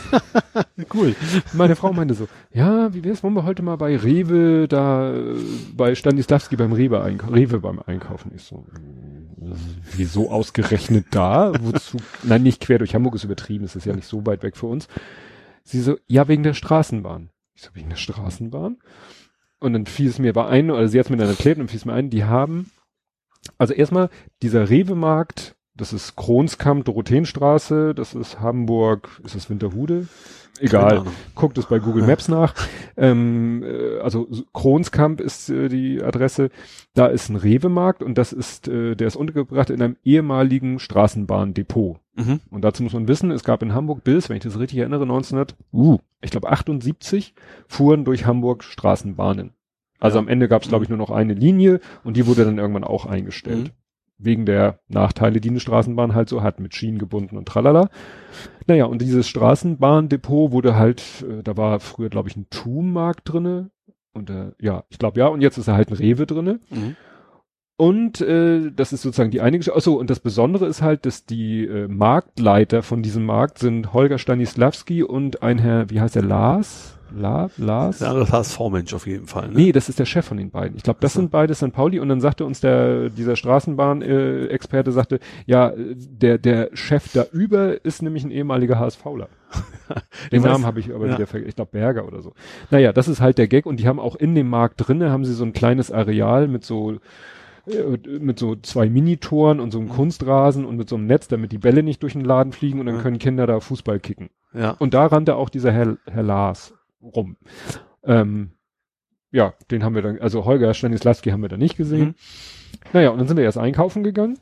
cool. 0.93 1.13
Meine 1.51 1.75
Frau 1.75 1.91
meinte 1.91 2.13
so, 2.13 2.29
ja, 2.53 2.93
wie 2.93 3.03
wär's, 3.03 3.21
wollen 3.21 3.33
wir 3.33 3.43
heute 3.43 3.63
mal 3.63 3.75
bei 3.75 3.97
Rewe 3.97 4.67
da, 4.69 5.13
bei 5.75 5.93
Stanislavski 5.93 6.55
beim 6.55 6.71
Rewe, 6.71 7.01
einkaufen, 7.01 7.33
Rewe 7.33 7.59
beim 7.59 7.79
Einkaufen. 7.85 8.31
Ich 8.33 8.43
so, 8.43 8.65
äh, 9.41 9.51
wieso 9.97 10.31
ausgerechnet 10.31 11.07
da? 11.11 11.51
Wozu? 11.59 11.97
Nein, 12.23 12.43
nicht 12.43 12.61
quer 12.61 12.77
durch 12.77 12.95
Hamburg 12.95 13.15
ist 13.15 13.25
übertrieben, 13.25 13.65
es 13.65 13.75
ist 13.75 13.85
ja 13.85 13.93
nicht 13.93 14.07
so 14.07 14.25
weit 14.25 14.41
weg 14.41 14.55
für 14.55 14.67
uns. 14.67 14.87
Sie 15.63 15.81
so, 15.81 15.97
ja, 16.07 16.29
wegen 16.29 16.43
der 16.43 16.53
Straßenbahn. 16.53 17.31
Ich 17.59 17.65
so, 17.65 17.75
wegen 17.75 17.89
der 17.89 17.97
Straßenbahn? 17.97 18.77
Und 19.59 19.73
dann 19.73 19.85
fiel 19.85 20.07
es 20.07 20.17
mir 20.17 20.31
bei 20.31 20.47
ein, 20.47 20.71
oder 20.71 20.87
sie 20.87 20.97
hat 20.97 21.07
es 21.07 21.09
mir 21.09 21.17
dann 21.17 21.27
erklärt 21.27 21.59
und 21.59 21.67
fiel 21.67 21.77
es 21.77 21.83
mir 21.83 21.91
ein, 21.91 22.09
die 22.09 22.23
haben, 22.23 22.71
also 23.57 23.73
erstmal, 23.73 24.09
dieser 24.41 24.69
Rewe-Markt, 24.69 25.57
das 25.75 25.91
ist 25.91 26.15
Kronskamp, 26.15 26.85
Dorotheenstraße, 26.85 27.93
das 27.93 28.15
ist 28.15 28.39
Hamburg, 28.39 29.09
ist 29.25 29.35
das 29.35 29.49
Winterhude? 29.49 30.07
Egal, 30.59 31.05
guckt 31.35 31.57
es 31.57 31.65
bei 31.65 31.79
Google 31.79 32.05
Maps 32.05 32.27
nach. 32.27 32.53
Ähm, 32.97 33.63
äh, 33.63 33.99
also 33.99 34.27
Kronskamp 34.53 35.21
ist 35.21 35.49
äh, 35.49 35.69
die 35.69 36.03
Adresse. 36.03 36.49
Da 36.93 37.07
ist 37.07 37.29
ein 37.29 37.35
Rewe-Markt 37.35 38.03
und 38.03 38.17
das 38.17 38.33
ist, 38.33 38.67
äh, 38.67 38.95
der 38.95 39.07
ist 39.07 39.15
untergebracht 39.15 39.69
in 39.69 39.81
einem 39.81 39.95
ehemaligen 40.03 40.79
Straßenbahndepot. 40.79 41.99
Mhm. 42.15 42.39
Und 42.49 42.63
dazu 42.63 42.83
muss 42.83 42.93
man 42.93 43.07
wissen, 43.07 43.31
es 43.31 43.43
gab 43.43 43.63
in 43.63 43.73
Hamburg 43.73 44.03
bis, 44.03 44.29
wenn 44.29 44.37
ich 44.37 44.43
das 44.43 44.59
richtig 44.59 44.79
erinnere, 44.79 45.03
1900, 45.03 45.55
uh, 45.71 45.99
ich 46.21 46.31
glaube 46.31 46.49
78, 46.49 47.33
fuhren 47.67 48.03
durch 48.03 48.25
Hamburg 48.25 48.63
Straßenbahnen. 48.63 49.51
Also 49.99 50.17
ja. 50.17 50.21
am 50.21 50.27
Ende 50.27 50.47
gab 50.47 50.63
es, 50.63 50.69
glaube 50.69 50.83
ich, 50.83 50.89
nur 50.89 50.97
noch 50.97 51.11
eine 51.11 51.33
Linie 51.33 51.79
und 52.03 52.17
die 52.17 52.27
wurde 52.27 52.45
dann 52.45 52.57
irgendwann 52.57 52.83
auch 52.83 53.05
eingestellt. 53.05 53.65
Mhm 53.65 53.71
wegen 54.19 54.45
der 54.45 54.79
Nachteile, 54.87 55.41
die 55.41 55.49
eine 55.49 55.59
Straßenbahn 55.59 56.13
halt 56.13 56.29
so 56.29 56.43
hat, 56.43 56.59
mit 56.59 56.75
Schienen 56.75 56.99
gebunden 56.99 57.37
und 57.37 57.47
tralala. 57.47 57.89
Naja, 58.67 58.85
und 58.85 59.01
dieses 59.01 59.27
Straßenbahndepot 59.27 60.51
wurde 60.51 60.75
halt, 60.75 61.25
äh, 61.27 61.41
da 61.41 61.57
war 61.57 61.79
früher, 61.79 62.09
glaube 62.09 62.29
ich, 62.29 62.35
ein 62.35 62.47
Tum-Markt 62.49 63.21
drinne. 63.31 63.71
Und 64.13 64.29
äh, 64.29 64.51
ja, 64.59 64.83
ich 64.89 64.99
glaube 64.99 65.19
ja, 65.19 65.27
und 65.27 65.41
jetzt 65.41 65.57
ist 65.57 65.67
da 65.67 65.73
halt 65.73 65.89
ein 65.89 65.95
Rewe 65.95 66.25
drinne. 66.25 66.59
Mhm. 66.69 66.95
Und 67.77 68.19
äh, 68.19 68.71
das 68.75 68.91
ist 68.91 69.03
sozusagen 69.03 69.31
die 69.31 69.39
einige. 69.39 69.73
Achso, 69.73 69.93
und 69.93 70.09
das 70.09 70.19
Besondere 70.19 70.65
ist 70.65 70.81
halt, 70.81 71.05
dass 71.05 71.25
die 71.25 71.65
äh, 71.65 71.87
Marktleiter 71.87 72.83
von 72.83 73.01
diesem 73.01 73.25
Markt 73.25 73.57
sind 73.57 73.93
Holger 73.93 74.17
Stanislawski 74.17 75.01
und 75.01 75.41
ein 75.43 75.59
Herr, 75.59 75.89
wie 75.89 76.01
heißt 76.01 76.15
der, 76.15 76.23
Lars? 76.23 76.98
La, 77.15 77.49
Lars? 77.57 77.99
Der 77.99 78.09
andere 78.09 78.31
HSV-Mensch 78.31 78.93
auf 78.93 79.07
jeden 79.07 79.27
Fall. 79.27 79.49
Ne? 79.49 79.55
Nee, 79.55 79.71
das 79.71 79.89
ist 79.89 79.99
der 79.99 80.05
Chef 80.05 80.25
von 80.25 80.37
den 80.37 80.51
beiden. 80.51 80.77
Ich 80.77 80.83
glaube, 80.83 80.99
das 81.01 81.13
so. 81.13 81.19
sind 81.19 81.31
beide 81.31 81.53
St. 81.55 81.71
Pauli. 81.71 81.99
Und 81.99 82.09
dann 82.09 82.21
sagte 82.21 82.45
uns 82.45 82.59
der, 82.61 83.09
dieser 83.09 83.35
Straßenbahn-Experte, 83.35 84.91
sagte, 84.91 85.19
ja, 85.45 85.73
der, 85.75 86.37
der 86.37 86.69
Chef 86.73 87.11
da 87.13 87.25
über 87.31 87.83
ist 87.83 88.01
nämlich 88.01 88.23
ein 88.23 88.31
ehemaliger 88.31 88.79
HSVler. 88.79 89.29
den 90.31 90.43
Namen 90.43 90.65
habe 90.65 90.79
ich 90.79 90.93
aber 90.93 91.07
ja. 91.07 91.13
wieder 91.15 91.27
vergessen. 91.27 91.49
Ich 91.49 91.55
glaube, 91.55 91.71
Berger 91.71 92.07
oder 92.07 92.21
so. 92.21 92.33
Naja, 92.69 92.93
das 92.93 93.07
ist 93.07 93.21
halt 93.21 93.37
der 93.37 93.47
Gag. 93.47 93.65
Und 93.65 93.79
die 93.79 93.87
haben 93.87 93.99
auch 93.99 94.15
in 94.15 94.35
dem 94.35 94.49
Markt 94.49 94.75
drinne, 94.77 95.11
haben 95.11 95.25
sie 95.25 95.33
so 95.33 95.43
ein 95.43 95.53
kleines 95.53 95.91
Areal 95.91 96.47
mit 96.47 96.63
so 96.63 96.99
äh, 97.67 97.97
mit 98.19 98.39
so 98.39 98.55
zwei 98.55 98.89
Minitoren 98.89 99.59
und 99.59 99.71
so 99.71 99.79
einem 99.79 99.89
mhm. 99.89 99.93
Kunstrasen 99.93 100.65
und 100.65 100.77
mit 100.77 100.89
so 100.89 100.95
einem 100.95 101.07
Netz, 101.07 101.27
damit 101.27 101.51
die 101.51 101.57
Bälle 101.57 101.83
nicht 101.83 102.03
durch 102.03 102.13
den 102.13 102.25
Laden 102.25 102.53
fliegen 102.53 102.79
und 102.79 102.85
dann 102.85 102.99
können 102.99 103.19
Kinder 103.19 103.47
da 103.47 103.59
Fußball 103.59 103.99
kicken. 103.99 104.29
Ja. 104.53 104.71
Und 104.79 104.93
da 104.93 105.05
rannte 105.05 105.35
auch 105.35 105.49
dieser 105.49 105.71
Herr, 105.71 105.97
Herr 106.05 106.23
Lars 106.23 106.73
rum. 107.01 107.37
Ähm, 108.03 108.51
ja, 109.31 109.53
den 109.69 109.83
haben 109.83 109.95
wir 109.95 110.01
dann, 110.01 110.19
also 110.19 110.45
Holger 110.45 110.73
Stanislawski 110.73 111.29
haben 111.29 111.41
wir 111.41 111.49
da 111.49 111.57
nicht 111.57 111.77
gesehen. 111.77 112.07
Mhm. 112.07 112.15
Naja, 112.93 113.09
und 113.09 113.19
dann 113.19 113.27
sind 113.27 113.37
wir 113.37 113.43
erst 113.43 113.57
einkaufen 113.57 114.03
gegangen. 114.03 114.39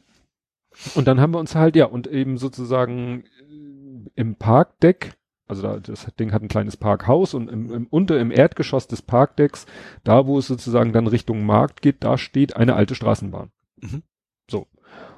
Und 0.95 1.07
dann 1.07 1.19
haben 1.19 1.33
wir 1.33 1.39
uns 1.39 1.55
halt, 1.55 1.75
ja, 1.75 1.85
und 1.85 2.07
eben 2.07 2.37
sozusagen 2.37 3.23
äh, 3.23 4.09
im 4.15 4.35
Parkdeck, 4.35 5.17
also 5.47 5.61
da, 5.61 5.79
das 5.79 6.05
Ding 6.19 6.31
hat 6.31 6.41
ein 6.41 6.49
kleines 6.49 6.77
Parkhaus 6.77 7.33
und 7.33 7.49
im, 7.49 7.71
im 7.71 7.87
unter 7.87 8.19
im 8.19 8.31
Erdgeschoss 8.31 8.87
des 8.87 9.01
Parkdecks, 9.01 9.65
da 10.03 10.27
wo 10.27 10.37
es 10.37 10.47
sozusagen 10.47 10.93
dann 10.93 11.07
Richtung 11.07 11.45
Markt 11.45 11.81
geht, 11.81 12.03
da 12.03 12.17
steht 12.17 12.55
eine 12.55 12.75
alte 12.75 12.95
Straßenbahn. 12.95 13.51
Mhm. 13.77 14.03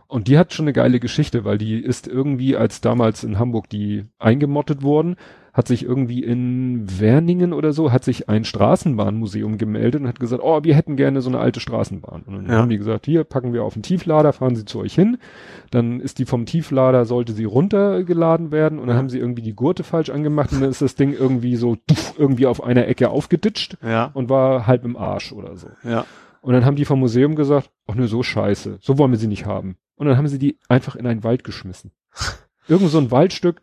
Und 0.10 0.28
die 0.28 0.39
hat 0.39 0.53
schon 0.53 0.64
eine 0.64 0.74
geile 0.74 0.99
Geschichte, 0.99 1.45
weil 1.45 1.60
die 1.60 1.80
ist 1.80 2.07
irgendwie, 2.07 2.57
als 2.57 2.82
damals 2.82 3.24
in 3.24 3.38
Hamburg 3.38 3.70
die 3.70 4.05
eingemottet 4.18 4.82
wurden, 4.82 5.18
hat 5.53 5.68
sich 5.68 5.84
irgendwie 5.84 6.24
in 6.24 6.99
Werningen 6.99 7.53
oder 7.53 7.74
so, 7.74 7.91
hat 7.91 8.03
sich 8.03 8.28
ein 8.28 8.43
Straßenbahnmuseum 8.43 9.60
gemeldet 9.60 10.01
und 10.01 10.07
hat 10.07 10.20
gesagt, 10.20 10.41
oh, 10.43 10.64
wir 10.64 10.74
hätten 10.74 10.95
gerne 10.95 11.22
so 11.22 11.30
eine 11.30 11.38
alte 11.38 11.60
Straßenbahn. 11.60 12.24
Und 12.24 12.34
dann 12.34 12.45
ja. 12.47 12.53
haben 12.53 12.70
die 12.70 12.80
gesagt, 12.80 13.05
hier 13.05 13.24
packen 13.24 13.53
wir 13.53 13.64
auf 13.64 13.74
den 13.74 13.84
Tieflader, 13.84 14.34
fahren 14.34 14.55
Sie 14.55 14.66
zu 14.66 14.80
euch 14.80 14.95
hin. 14.95 15.20
Dann 15.70 15.99
ist 15.99 16.18
die 16.18 16.26
vom 16.26 16.47
Tieflader, 16.47 17.05
sollte 17.05 17.34
sie 17.34 17.45
runtergeladen 17.45 18.51
werden 18.51 18.80
und 18.80 18.88
dann 18.88 18.95
ja. 18.95 18.99
haben 18.99 19.10
sie 19.10 19.20
irgendwie 19.20 19.43
die 19.43 19.53
Gurte 19.53 19.84
falsch 19.84 20.10
angemacht 20.10 20.51
und 20.53 20.62
dann 20.62 20.72
ist 20.72 20.82
das 20.82 20.95
Ding 20.95 21.14
irgendwie 21.14 21.55
so 21.55 21.78
irgendwie 22.18 22.47
auf 22.47 22.64
einer 22.64 22.88
Ecke 22.88 23.12
aufgeditscht 23.12 23.78
ja. 23.84 24.10
und 24.16 24.28
war 24.28 24.66
halb 24.66 24.86
im 24.86 24.97
Arsch 24.97 25.34
oder 25.34 25.55
so. 25.55 25.68
Ja. 25.84 26.05
Und 26.41 26.53
dann 26.53 26.66
haben 26.66 26.78
die 26.78 26.86
vom 26.86 26.99
Museum 26.99 27.36
gesagt, 27.36 27.70
ach 27.86 27.93
ne, 27.93 28.07
so 28.07 28.24
scheiße, 28.24 28.80
so 28.82 28.97
wollen 28.97 29.12
wir 29.12 29.20
sie 29.20 29.28
nicht 29.28 29.45
haben. 29.45 29.78
Und 30.00 30.08
dann 30.08 30.16
haben 30.16 30.30
sie 30.30 30.39
die 30.39 30.58
einfach 30.70 30.95
in 30.95 31.06
einen 31.06 31.26
Wald 31.26 31.43
geschmissen. 31.43 31.91
Irgend 32.70 32.89
so 32.89 33.00
ein 33.00 33.12
Waldstück, 33.12 33.62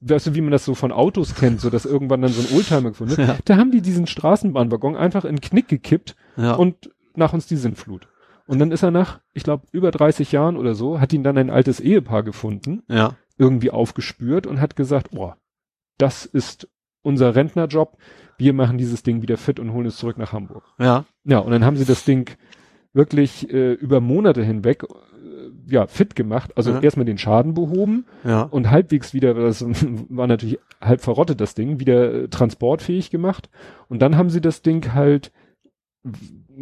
weißt 0.00 0.28
du, 0.28 0.34
wie 0.34 0.40
man 0.40 0.50
das 0.50 0.64
so 0.64 0.74
von 0.74 0.90
Autos 0.90 1.34
kennt, 1.34 1.60
so 1.60 1.68
dass 1.68 1.84
irgendwann 1.84 2.22
dann 2.22 2.32
so 2.32 2.40
ein 2.40 2.56
Oldtimer 2.56 2.90
gefunden 2.90 3.18
wird. 3.18 3.28
Ja. 3.28 3.36
Da 3.44 3.56
haben 3.58 3.70
die 3.70 3.82
diesen 3.82 4.06
Straßenbahnwaggon 4.06 4.96
einfach 4.96 5.26
in 5.26 5.36
den 5.36 5.42
Knick 5.42 5.68
gekippt 5.68 6.16
ja. 6.38 6.54
und 6.54 6.90
nach 7.14 7.34
uns 7.34 7.46
die 7.46 7.56
Sintflut. 7.56 8.08
Und 8.46 8.58
dann 8.58 8.72
ist 8.72 8.82
er 8.82 8.90
nach, 8.90 9.20
ich 9.34 9.42
glaube, 9.42 9.66
über 9.70 9.90
30 9.90 10.32
Jahren 10.32 10.56
oder 10.56 10.74
so, 10.74 10.98
hat 10.98 11.12
ihn 11.12 11.22
dann 11.22 11.36
ein 11.36 11.50
altes 11.50 11.78
Ehepaar 11.78 12.22
gefunden, 12.22 12.82
ja. 12.88 13.14
irgendwie 13.36 13.70
aufgespürt 13.70 14.46
und 14.46 14.62
hat 14.62 14.76
gesagt, 14.76 15.10
oh, 15.14 15.34
das 15.98 16.24
ist 16.24 16.70
unser 17.02 17.34
Rentnerjob. 17.34 17.98
Wir 18.38 18.54
machen 18.54 18.78
dieses 18.78 19.02
Ding 19.02 19.20
wieder 19.20 19.36
fit 19.36 19.60
und 19.60 19.74
holen 19.74 19.86
es 19.86 19.98
zurück 19.98 20.16
nach 20.16 20.32
Hamburg. 20.32 20.64
Ja. 20.78 21.04
Ja, 21.24 21.40
und 21.40 21.50
dann 21.50 21.66
haben 21.66 21.76
sie 21.76 21.84
das 21.84 22.04
Ding 22.04 22.30
wirklich 22.94 23.52
äh, 23.52 23.72
über 23.74 24.00
Monate 24.00 24.42
hinweg 24.42 24.84
ja, 25.68 25.86
fit 25.86 26.14
gemacht. 26.14 26.52
Also 26.56 26.72
ja. 26.72 26.80
erstmal 26.80 27.06
den 27.06 27.18
Schaden 27.18 27.54
behoben 27.54 28.06
ja. 28.24 28.42
und 28.42 28.70
halbwegs 28.70 29.12
wieder, 29.14 29.34
das 29.34 29.64
war 30.08 30.26
natürlich 30.26 30.58
halb 30.80 31.00
verrottet, 31.00 31.40
das 31.40 31.54
Ding, 31.54 31.80
wieder 31.80 32.14
äh, 32.14 32.28
transportfähig 32.28 33.10
gemacht. 33.10 33.50
Und 33.88 34.00
dann 34.00 34.16
haben 34.16 34.30
sie 34.30 34.40
das 34.40 34.62
Ding 34.62 34.94
halt 34.94 35.32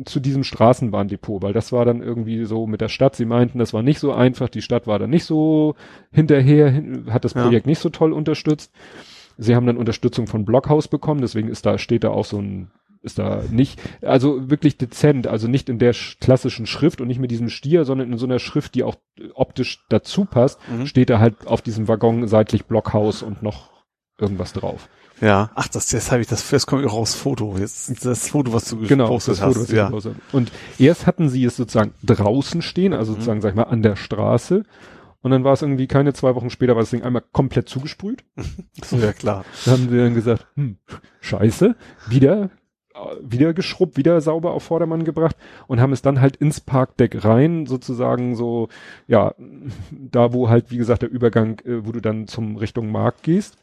zu 0.05 0.21
diesem 0.21 0.43
Straßenbahndepot, 0.43 1.43
weil 1.43 1.53
das 1.53 1.71
war 1.71 1.85
dann 1.85 2.03
irgendwie 2.03 2.45
so 2.47 2.67
mit 2.67 2.81
der 2.81 2.89
Stadt. 2.89 3.15
Sie 3.15 3.27
meinten, 3.27 3.59
das 3.59 3.73
war 3.73 3.83
nicht 3.83 4.01
so 4.01 4.13
einfach. 4.13 4.49
Die 4.49 4.63
Stadt 4.63 4.87
war 4.87 4.99
dann 4.99 5.11
nicht 5.11 5.25
so 5.25 5.77
hinterher, 6.11 6.83
hat 7.11 7.25
das 7.25 7.35
Projekt 7.35 7.67
ja. 7.67 7.71
nicht 7.71 7.79
so 7.79 7.91
toll 7.91 8.13
unterstützt. 8.13 8.73
Sie 9.37 9.55
haben 9.55 9.67
dann 9.67 9.77
Unterstützung 9.77 10.27
von 10.27 10.45
Blockhaus 10.45 10.89
bekommen, 10.89 11.21
deswegen 11.21 11.49
ist 11.49 11.67
da, 11.67 11.77
steht 11.79 12.05
da 12.05 12.11
auch 12.11 12.25
so 12.25 12.39
ein 12.39 12.71
ist 13.05 13.19
da 13.19 13.43
nicht, 13.51 13.81
also 14.03 14.51
wirklich 14.51 14.79
dezent, 14.79 15.27
also 15.27 15.47
nicht 15.47 15.69
in 15.69 15.79
der 15.79 15.93
sch 15.93 16.19
klassischen 16.21 16.67
Schrift 16.67 17.01
und 17.01 17.09
nicht 17.09 17.21
mit 17.21 17.31
diesem 17.31 17.51
Stier, 17.51 17.85
sondern 17.85 18.11
in 18.11 18.19
so 18.19 18.27
einer 18.27 18.39
Schrift, 18.39 18.75
die 18.75 18.83
auch 18.83 18.97
optisch 19.35 19.85
dazu 19.91 20.25
passt, 20.25 20.59
mhm. 20.69 20.87
steht 20.87 21.11
da 21.11 21.19
halt 21.19 21.47
auf 21.47 21.63
diesem 21.63 21.87
Waggon 21.87 22.27
seitlich 22.27 22.65
Blockhaus 22.65 23.23
und 23.23 23.43
noch 23.43 23.71
irgendwas 24.19 24.53
drauf. 24.53 24.89
Ja, 25.21 25.51
ach, 25.55 25.69
das, 25.69 25.93
jetzt 25.93 26.11
habe 26.11 26.23
ich 26.23 26.27
das, 26.27 26.51
jetzt 26.51 26.67
kommt 26.67 26.85
auch 26.85 26.93
raus 26.93 27.15
Foto, 27.15 27.57
jetzt 27.59 28.05
das 28.05 28.29
Foto, 28.29 28.53
was 28.53 28.69
du 28.69 28.79
genau, 28.81 29.05
gepostet 29.05 29.35
das 29.35 29.41
Foto, 29.41 29.61
hast. 29.61 29.71
Ja. 29.71 29.91
Und 30.33 30.51
erst 30.79 31.07
hatten 31.07 31.29
sie 31.29 31.45
es 31.45 31.57
sozusagen 31.57 31.95
draußen 32.03 32.63
stehen, 32.63 32.93
also 32.93 33.13
mhm. 33.13 33.17
sozusagen, 33.17 33.41
sag 33.41 33.51
ich 33.51 33.57
mal, 33.57 33.65
an 33.65 33.83
der 33.83 33.97
Straße. 33.97 34.65
Und 35.23 35.31
dann 35.31 35.45
war 35.45 35.55
es 35.55 35.63
irgendwie 35.63 35.87
keine 35.87 36.13
zwei 36.13 36.35
Wochen 36.35 36.51
später, 36.51 36.75
war 36.75 36.83
das 36.83 36.91
Ding 36.91 37.03
einmal 37.03 37.23
komplett 37.33 37.69
zugesprüht. 37.69 38.25
so, 38.85 38.97
ja 38.99 39.13
klar. 39.13 39.45
Da 39.65 39.71
haben 39.71 39.89
sie 39.89 39.97
dann 39.97 40.15
gesagt, 40.15 40.47
hm, 40.57 40.79
scheiße, 41.21 41.77
wieder 42.09 42.51
wieder 43.21 43.55
geschrubbt, 43.55 43.97
wieder 43.97 44.21
sauber 44.21 44.53
auf 44.53 44.63
Vordermann 44.65 45.05
gebracht 45.05 45.37
und 45.67 45.81
haben 45.81 45.93
es 45.93 46.03
dann 46.03 46.21
halt 46.21 46.37
ins 46.37 46.61
Parkdeck 46.61 47.25
rein, 47.25 47.67
sozusagen 47.67 48.37
so, 48.37 48.69
ja, 49.07 49.35
da 49.91 50.33
wo 50.33 50.49
halt, 50.49 50.71
wie 50.71 50.77
gesagt, 50.77 51.03
der 51.03 51.11
Übergang, 51.11 51.61
äh, 51.65 51.85
wo 51.87 51.93
du 51.93 52.01
dann 52.01 52.27
zum 52.27 52.57
Richtung 52.57 52.91
Markt 52.91 53.23
gehst. 53.23 53.57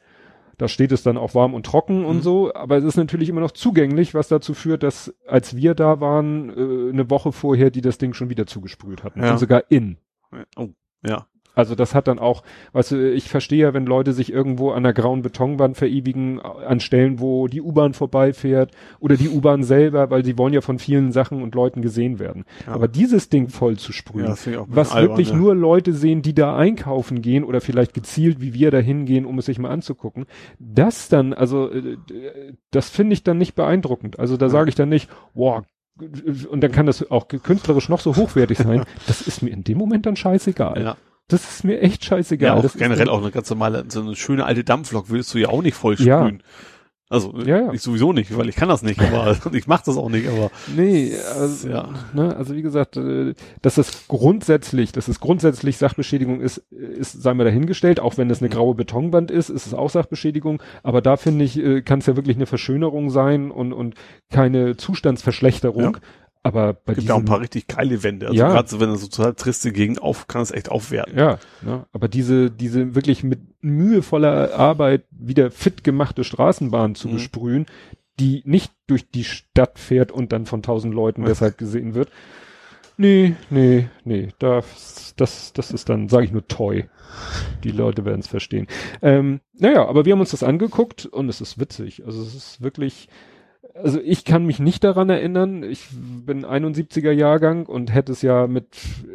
Da 0.57 0.67
steht 0.67 0.91
es 0.91 1.01
dann 1.01 1.17
auch 1.17 1.33
warm 1.33 1.55
und 1.55 1.65
trocken 1.65 2.05
und 2.05 2.17
mhm. 2.17 2.21
so, 2.21 2.53
aber 2.53 2.77
es 2.77 2.83
ist 2.83 2.97
natürlich 2.97 3.29
immer 3.29 3.41
noch 3.41 3.51
zugänglich, 3.51 4.13
was 4.13 4.27
dazu 4.27 4.53
führt, 4.53 4.83
dass 4.83 5.13
als 5.25 5.55
wir 5.55 5.73
da 5.73 5.99
waren, 6.01 6.49
äh, 6.49 6.91
eine 6.91 7.09
Woche 7.09 7.31
vorher, 7.31 7.71
die 7.71 7.81
das 7.81 7.97
Ding 7.97 8.13
schon 8.13 8.29
wieder 8.29 8.45
zugesprüht 8.45 9.03
hatten. 9.03 9.23
Ja. 9.23 9.31
Und 9.31 9.39
sogar 9.39 9.63
in. 9.69 9.97
Oh, 10.55 10.69
ja. 11.03 11.25
Also 11.53 11.75
das 11.75 11.93
hat 11.93 12.07
dann 12.07 12.19
auch, 12.19 12.43
weißt 12.73 12.91
du, 12.91 13.11
ich 13.13 13.29
verstehe 13.29 13.63
ja, 13.63 13.73
wenn 13.73 13.85
Leute 13.85 14.13
sich 14.13 14.31
irgendwo 14.31 14.71
an 14.71 14.83
der 14.83 14.93
grauen 14.93 15.21
Betonwand 15.21 15.77
verewigen, 15.77 16.39
an 16.39 16.79
Stellen, 16.79 17.19
wo 17.19 17.47
die 17.47 17.61
U-Bahn 17.61 17.93
vorbeifährt 17.93 18.71
oder 18.99 19.17
die 19.17 19.29
U-Bahn 19.29 19.63
selber, 19.63 20.09
weil 20.09 20.23
sie 20.23 20.37
wollen 20.37 20.53
ja 20.53 20.61
von 20.61 20.79
vielen 20.79 21.11
Sachen 21.11 21.41
und 21.43 21.53
Leuten 21.53 21.81
gesehen 21.81 22.19
werden. 22.19 22.45
Ja. 22.65 22.73
Aber 22.73 22.87
dieses 22.87 23.29
Ding 23.29 23.49
voll 23.49 23.77
zu 23.77 23.91
sprühen, 23.91 24.27
ja, 24.27 24.65
was 24.67 24.91
albern, 24.91 25.09
wirklich 25.09 25.31
ja. 25.31 25.35
nur 25.35 25.55
Leute 25.55 25.93
sehen, 25.93 26.21
die 26.21 26.33
da 26.33 26.55
einkaufen 26.55 27.21
gehen 27.21 27.43
oder 27.43 27.59
vielleicht 27.59 27.93
gezielt, 27.93 28.39
wie 28.39 28.53
wir 28.53 28.71
da 28.71 28.79
hingehen, 28.79 29.25
um 29.25 29.37
es 29.37 29.45
sich 29.45 29.59
mal 29.59 29.69
anzugucken, 29.69 30.25
das 30.59 31.09
dann, 31.09 31.33
also 31.33 31.69
äh, 31.69 31.97
das 32.71 32.89
finde 32.89 33.13
ich 33.13 33.23
dann 33.23 33.37
nicht 33.37 33.55
beeindruckend. 33.55 34.19
Also 34.19 34.37
da 34.37 34.49
sage 34.49 34.69
ich 34.69 34.75
dann 34.75 34.89
nicht, 34.89 35.09
wow, 35.33 35.63
und 36.49 36.61
dann 36.61 36.71
kann 36.71 36.85
das 36.85 37.11
auch 37.11 37.27
künstlerisch 37.27 37.89
noch 37.89 37.99
so 37.99 38.15
hochwertig 38.15 38.57
sein. 38.57 38.83
Das 39.07 39.21
ist 39.21 39.41
mir 39.41 39.49
in 39.49 39.63
dem 39.63 39.77
Moment 39.77 40.05
dann 40.05 40.15
scheißegal. 40.15 40.81
Ja. 40.81 40.97
Das 41.31 41.49
ist 41.49 41.63
mir 41.63 41.79
echt 41.81 42.03
scheißegal. 42.05 42.49
Ja, 42.49 42.55
auch 42.55 42.61
das 42.61 42.75
generell 42.75 43.09
auch 43.09 43.21
eine 43.21 43.31
ganz 43.31 43.49
normale, 43.49 43.85
so 43.87 44.01
eine 44.01 44.15
schöne 44.15 44.45
alte 44.45 44.63
Dampflok 44.63 45.09
willst 45.09 45.33
du 45.33 45.37
ja 45.39 45.49
auch 45.49 45.61
nicht 45.61 45.75
voll 45.75 45.95
Ja. 45.99 46.19
sprühen. 46.21 46.43
Also 47.09 47.33
Ja, 47.39 47.57
ja. 47.65 47.73
ich 47.73 47.81
sowieso 47.81 48.13
nicht, 48.13 48.37
weil 48.37 48.47
ich 48.47 48.55
kann 48.55 48.69
das 48.69 48.83
nicht, 48.83 48.97
aber 49.01 49.35
ich 49.51 49.67
mach 49.67 49.81
das 49.81 49.97
auch 49.97 50.07
nicht, 50.09 50.29
aber 50.29 50.49
Nee, 50.73 51.11
also, 51.37 51.67
Ja. 51.67 51.89
ne, 52.13 52.33
also 52.37 52.55
wie 52.55 52.61
gesagt, 52.61 52.95
äh, 52.95 53.33
dass 53.61 53.75
das 53.75 54.07
grundsätzlich, 54.07 54.93
dass 54.93 55.09
es 55.09 55.19
grundsätzlich 55.19 55.77
Sachbeschädigung 55.77 56.39
ist, 56.39 56.59
ist, 56.71 57.21
sei 57.21 57.33
mal 57.33 57.43
dahingestellt, 57.43 57.99
auch 57.99 58.17
wenn 58.17 58.29
es 58.29 58.39
eine 58.39 58.47
graue 58.47 58.75
Betonwand 58.75 59.29
ist, 59.29 59.49
ist 59.49 59.65
es 59.67 59.73
auch 59.73 59.89
Sachbeschädigung, 59.89 60.63
aber 60.83 61.01
da 61.01 61.17
finde 61.17 61.43
ich, 61.43 61.57
äh, 61.59 61.81
kann 61.81 61.99
es 61.99 62.05
ja 62.05 62.15
wirklich 62.15 62.37
eine 62.37 62.45
Verschönerung 62.45 63.09
sein 63.09 63.51
und, 63.51 63.73
und 63.73 63.95
keine 64.29 64.77
Zustandsverschlechterung. 64.77 65.97
Aber 66.43 66.73
bei 66.73 66.95
gibt 66.95 67.11
auch 67.11 67.17
ein 67.19 67.25
paar 67.25 67.39
richtig 67.41 67.67
geile 67.67 68.01
Wände. 68.03 68.27
Also 68.27 68.39
Ja. 68.39 68.49
gerade 68.49 68.67
so, 68.67 68.79
wenn 68.79 68.89
er 68.89 68.97
so 68.97 69.07
total 69.07 69.35
triste 69.35 69.71
Gegend 69.71 70.01
auf, 70.01 70.27
kann 70.27 70.41
es 70.41 70.51
echt 70.51 70.69
aufwerten. 70.69 71.17
ja, 71.17 71.37
ne, 71.61 71.85
aber 71.91 72.07
diese, 72.07 72.49
diese 72.49 72.95
wirklich 72.95 73.23
mit 73.23 73.39
mühevoller 73.61 74.55
Arbeit 74.57 75.03
wieder 75.11 75.51
fit 75.51 75.83
gemachte 75.83 76.23
Straßenbahn 76.23 76.95
zu 76.95 77.07
Mhm. 77.09 77.13
besprühen, 77.13 77.65
die 78.19 78.41
nicht 78.45 78.71
durch 78.87 79.09
die 79.09 79.23
Stadt 79.23 79.77
fährt 79.79 80.11
und 80.11 80.31
dann 80.31 80.45
von 80.47 80.63
tausend 80.63 80.93
Leuten 80.95 81.21
Ja. 81.21 81.27
deshalb 81.29 81.57
gesehen 81.59 81.93
wird. 81.93 82.09
Nee, 82.97 83.35
nee, 83.49 83.87
nee, 84.03 84.29
das, 84.39 85.13
das, 85.17 85.53
das 85.53 85.71
ist 85.71 85.89
dann, 85.89 86.09
sage 86.09 86.25
ich 86.25 86.31
nur 86.31 86.47
Toy. 86.47 86.85
Die 87.63 87.71
Leute 87.71 88.05
werden 88.05 88.19
es 88.19 88.27
verstehen. 88.27 88.67
Ähm, 89.01 89.39
naja, 89.57 89.87
aber 89.87 90.05
wir 90.05 90.13
haben 90.13 90.19
uns 90.19 90.31
das 90.31 90.43
angeguckt 90.43 91.05
und 91.05 91.29
es 91.29 91.41
ist 91.41 91.59
witzig. 91.59 92.03
Also 92.05 92.21
es 92.21 92.35
ist 92.35 92.61
wirklich, 92.61 93.09
also 93.75 93.99
ich 94.03 94.25
kann 94.25 94.45
mich 94.45 94.59
nicht 94.59 94.83
daran 94.83 95.09
erinnern. 95.09 95.63
Ich 95.63 95.87
bin 95.91 96.45
71er 96.45 97.11
Jahrgang 97.11 97.65
und 97.65 97.93
hätte 97.93 98.11
es 98.11 98.21
ja 98.21 98.47
mit 98.47 98.65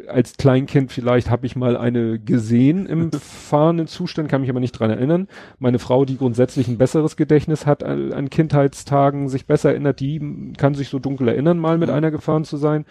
als 0.07 0.37
Kleinkind 0.37 0.91
vielleicht 0.91 1.29
habe 1.29 1.45
ich 1.45 1.55
mal 1.55 1.77
eine 1.77 2.19
gesehen 2.19 2.85
im 2.85 3.11
fahrenden 3.19 3.87
Zustand, 3.87 4.29
kann 4.29 4.41
mich 4.41 4.49
aber 4.49 4.59
nicht 4.59 4.73
dran 4.73 4.89
erinnern. 4.89 5.27
Meine 5.59 5.79
Frau, 5.79 6.05
die 6.05 6.17
grundsätzlich 6.17 6.67
ein 6.67 6.77
besseres 6.77 7.17
Gedächtnis 7.17 7.65
hat 7.65 7.83
an, 7.83 8.13
an 8.13 8.29
Kindheitstagen, 8.29 9.29
sich 9.29 9.45
besser 9.45 9.71
erinnert, 9.71 9.99
die 9.99 10.53
kann 10.57 10.73
sich 10.73 10.89
so 10.89 10.99
dunkel 10.99 11.27
erinnern, 11.27 11.59
mal 11.59 11.77
mit 11.77 11.89
Mhm. 11.89 11.95
einer 11.95 12.11
gefahren 12.11 12.43
zu 12.43 12.57
sein. 12.57 12.85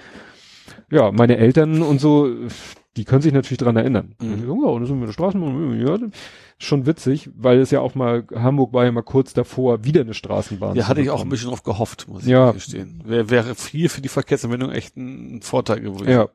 Ja, 0.90 1.12
meine 1.12 1.36
Eltern 1.36 1.82
und 1.82 2.00
so, 2.00 2.28
die 2.96 3.04
können 3.04 3.22
sich 3.22 3.32
natürlich 3.32 3.58
dran 3.58 3.76
erinnern. 3.76 4.14
Mhm. 4.20 4.44
Ja, 4.46 4.68
und 4.68 4.80
das 4.80 4.88
sind 4.88 4.98
wir 4.98 5.02
in 5.02 5.06
der 5.06 5.12
Straßenbahn, 5.12 5.86
ja, 5.86 5.98
schon 6.58 6.86
witzig, 6.86 7.30
weil 7.36 7.58
es 7.60 7.70
ja 7.70 7.80
auch 7.80 7.94
mal, 7.94 8.24
Hamburg 8.34 8.72
war 8.72 8.84
ja 8.84 8.92
mal 8.92 9.02
kurz 9.02 9.34
davor, 9.34 9.84
wieder 9.84 10.00
eine 10.00 10.14
Straßenbahn 10.14 10.74
Ja, 10.76 10.88
hatte 10.88 11.02
ich 11.02 11.10
auch 11.10 11.22
ein 11.22 11.28
bisschen 11.28 11.50
drauf 11.50 11.62
gehofft, 11.62 12.08
muss 12.08 12.22
ich 12.22 12.28
Ja. 12.28 12.52
gestehen. 12.52 13.02
Wäre 13.04 13.30
wäre 13.30 13.54
viel 13.54 13.88
für 13.88 14.00
die 14.00 14.08
Verkehrsanwendung 14.08 14.70
echt 14.70 14.96
ein 14.96 15.40
Vorteil 15.42 15.80
gewesen. 15.80 16.08
Ja. 16.08 16.28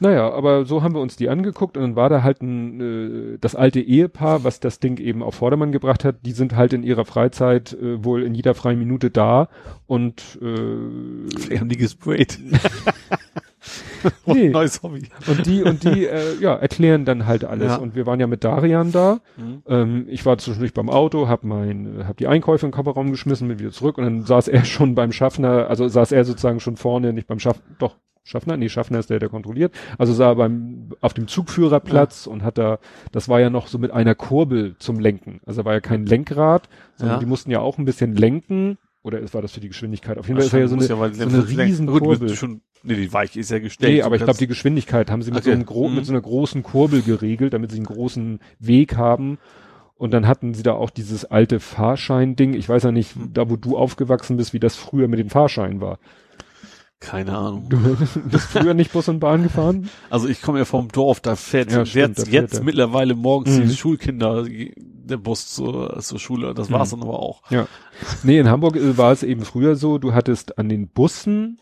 Naja, 0.00 0.30
aber 0.32 0.64
so 0.64 0.84
haben 0.84 0.94
wir 0.94 1.00
uns 1.00 1.16
die 1.16 1.28
angeguckt 1.28 1.76
und 1.76 1.82
dann 1.82 1.96
war 1.96 2.08
da 2.08 2.22
halt 2.22 2.40
ein, 2.40 3.34
äh, 3.34 3.38
das 3.40 3.56
alte 3.56 3.80
Ehepaar, 3.80 4.44
was 4.44 4.60
das 4.60 4.78
Ding 4.78 4.98
eben 4.98 5.24
auf 5.24 5.34
Vordermann 5.34 5.72
gebracht 5.72 6.04
hat, 6.04 6.24
die 6.24 6.30
sind 6.30 6.54
halt 6.54 6.72
in 6.72 6.84
ihrer 6.84 7.04
Freizeit 7.04 7.72
äh, 7.72 8.04
wohl 8.04 8.22
in 8.22 8.32
jeder 8.36 8.54
freien 8.54 8.78
Minute 8.78 9.10
da 9.10 9.48
und 9.88 10.38
äh, 10.40 11.36
Vielleicht 11.36 11.60
haben 11.60 11.68
die 11.68 11.76
gesprayt. 11.78 12.38
Nee. 14.26 14.48
Neues 14.50 14.82
Hobby. 14.82 15.02
und 15.26 15.46
die 15.46 15.62
und 15.62 15.84
die 15.84 16.06
äh, 16.06 16.38
ja 16.40 16.54
erklären 16.54 17.04
dann 17.04 17.26
halt 17.26 17.44
alles 17.44 17.68
Ja. 17.68 17.76
und 17.76 17.94
wir 17.94 18.06
waren 18.06 18.20
ja 18.20 18.26
mit 18.26 18.44
Darian 18.44 18.92
da. 18.92 19.20
Mhm. 19.36 19.62
Ähm, 19.66 20.06
ich 20.08 20.24
war 20.26 20.38
zwischendurch 20.38 20.74
beim 20.74 20.90
Auto, 20.90 21.28
hab 21.28 21.44
mein, 21.44 22.04
hab 22.06 22.16
die 22.16 22.26
Einkäufe 22.26 22.66
in 22.66 22.70
den 22.72 22.76
Kofferraum 22.76 23.10
geschmissen, 23.10 23.48
bin 23.48 23.58
wieder 23.58 23.70
zurück 23.72 23.98
und 23.98 24.04
dann 24.04 24.22
saß 24.24 24.48
er 24.48 24.64
schon 24.64 24.94
beim 24.94 25.12
Schaffner, 25.12 25.68
also 25.68 25.88
saß 25.88 26.12
er 26.12 26.24
sozusagen 26.24 26.60
schon 26.60 26.76
vorne, 26.76 27.12
nicht 27.12 27.26
beim 27.28 27.38
Schaff, 27.38 27.60
doch 27.78 27.96
Schaffner, 28.24 28.58
nee 28.58 28.68
Schaffner 28.68 28.98
ist 28.98 29.08
der, 29.08 29.20
der 29.20 29.30
kontrolliert. 29.30 29.72
Also 29.96 30.12
sah 30.12 30.28
er 30.32 30.34
beim 30.36 30.90
auf 31.00 31.14
dem 31.14 31.28
Zugführerplatz 31.28 32.26
und 32.26 32.42
hat 32.42 32.58
da, 32.58 32.78
das 33.10 33.28
war 33.30 33.40
ja 33.40 33.48
noch 33.48 33.68
so 33.68 33.78
mit 33.78 33.90
einer 33.90 34.14
Kurbel 34.14 34.76
zum 34.78 35.00
Lenken. 35.00 35.40
Also 35.46 35.64
war 35.64 35.72
ja 35.72 35.80
kein 35.80 36.04
Lenkrad, 36.04 36.68
sondern 36.96 37.16
Ja. 37.16 37.20
die 37.20 37.26
mussten 37.26 37.50
ja 37.50 37.60
auch 37.60 37.78
ein 37.78 37.86
bisschen 37.86 38.14
lenken. 38.14 38.76
Oder 39.02 39.20
war 39.32 39.42
das 39.42 39.52
für 39.52 39.60
die 39.60 39.68
Geschwindigkeit? 39.68 40.18
Auf 40.18 40.26
jeden 40.26 40.38
Fall 40.40 40.46
ist 40.46 40.52
er 40.52 40.60
ja 40.60 40.66
so 40.68 40.74
eine, 40.74 40.82
Muss 40.82 40.98
weil 40.98 41.14
so 41.14 41.22
eine 41.22 41.48
riesen 41.48 41.86
Gut, 41.86 42.02
du 42.02 42.08
bist 42.08 42.20
Kurbel. 42.20 42.36
schon, 42.36 42.60
nee, 42.82 42.96
die 42.96 43.12
Weich 43.12 43.36
ist 43.36 43.50
ja 43.50 43.58
gestellt. 43.60 43.92
Nee, 43.92 44.02
aber 44.02 44.16
ich 44.16 44.24
glaube, 44.24 44.38
die 44.38 44.46
Geschwindigkeit 44.48 45.10
haben 45.10 45.22
sie 45.22 45.30
mit, 45.30 45.38
Okay. 45.40 45.50
so 45.50 45.54
einem 45.54 45.66
gro 45.66 45.88
Mhm. 45.88 45.94
mit 45.96 46.06
so 46.06 46.12
einer 46.12 46.20
großen 46.20 46.62
Kurbel 46.64 47.02
geregelt, 47.02 47.52
damit 47.52 47.70
sie 47.70 47.76
einen 47.78 47.86
großen 47.86 48.40
Weg 48.58 48.96
haben. 48.96 49.38
Und 49.94 50.12
dann 50.12 50.26
hatten 50.26 50.52
sie 50.54 50.62
da 50.62 50.72
auch 50.72 50.90
dieses 50.90 51.24
alte 51.24 51.58
Fahrschein-Ding. 51.60 52.54
Ich 52.54 52.68
weiß 52.68 52.82
ja 52.84 52.92
nicht, 52.92 53.16
Mhm. 53.16 53.32
da 53.32 53.48
wo 53.48 53.56
du 53.56 53.76
aufgewachsen 53.76 54.36
bist, 54.36 54.52
wie 54.52 54.60
das 54.60 54.76
früher 54.76 55.08
mit 55.08 55.18
den 55.20 55.30
Fahrscheinen 55.30 55.80
war. 55.80 55.98
Keine 57.00 57.36
Ahnung. 57.36 57.68
Du 57.68 57.76
bist 58.30 58.46
früher 58.48 58.74
nicht 58.74 58.92
Bus 58.92 59.08
und 59.08 59.20
Bahn 59.20 59.44
gefahren? 59.44 59.88
Also 60.10 60.28
ich 60.28 60.42
komme 60.42 60.58
ja 60.58 60.64
vom 60.64 60.88
Dorf, 60.88 61.20
da 61.20 61.36
fährt 61.36 61.70
Ja, 61.70 61.78
jetzt, 61.78 61.90
stimmt, 61.90 62.18
da 62.18 62.22
fährt 62.24 62.32
jetzt 62.32 62.54
er. 62.58 62.64
mittlerweile 62.64 63.14
morgens 63.14 63.56
Mhm. 63.58 63.68
die 63.68 63.76
Schulkinder, 63.76 64.44
der 65.10 65.16
Bus 65.16 65.52
zur, 65.52 65.98
zur 66.00 66.18
Schule. 66.18 66.54
Das 66.54 66.70
war's 66.70 66.90
dann 66.90 67.02
aber 67.02 67.18
auch. 67.18 67.42
Nee, 68.22 68.38
in 68.38 68.48
Hamburg 68.48 68.76
äh, 68.76 68.96
war 68.96 69.12
es 69.12 69.22
eben 69.22 69.44
früher 69.44 69.76
so, 69.76 69.98
du 69.98 70.14
hattest 70.14 70.58
an 70.58 70.68
den 70.68 70.88
Bussen 70.88 71.60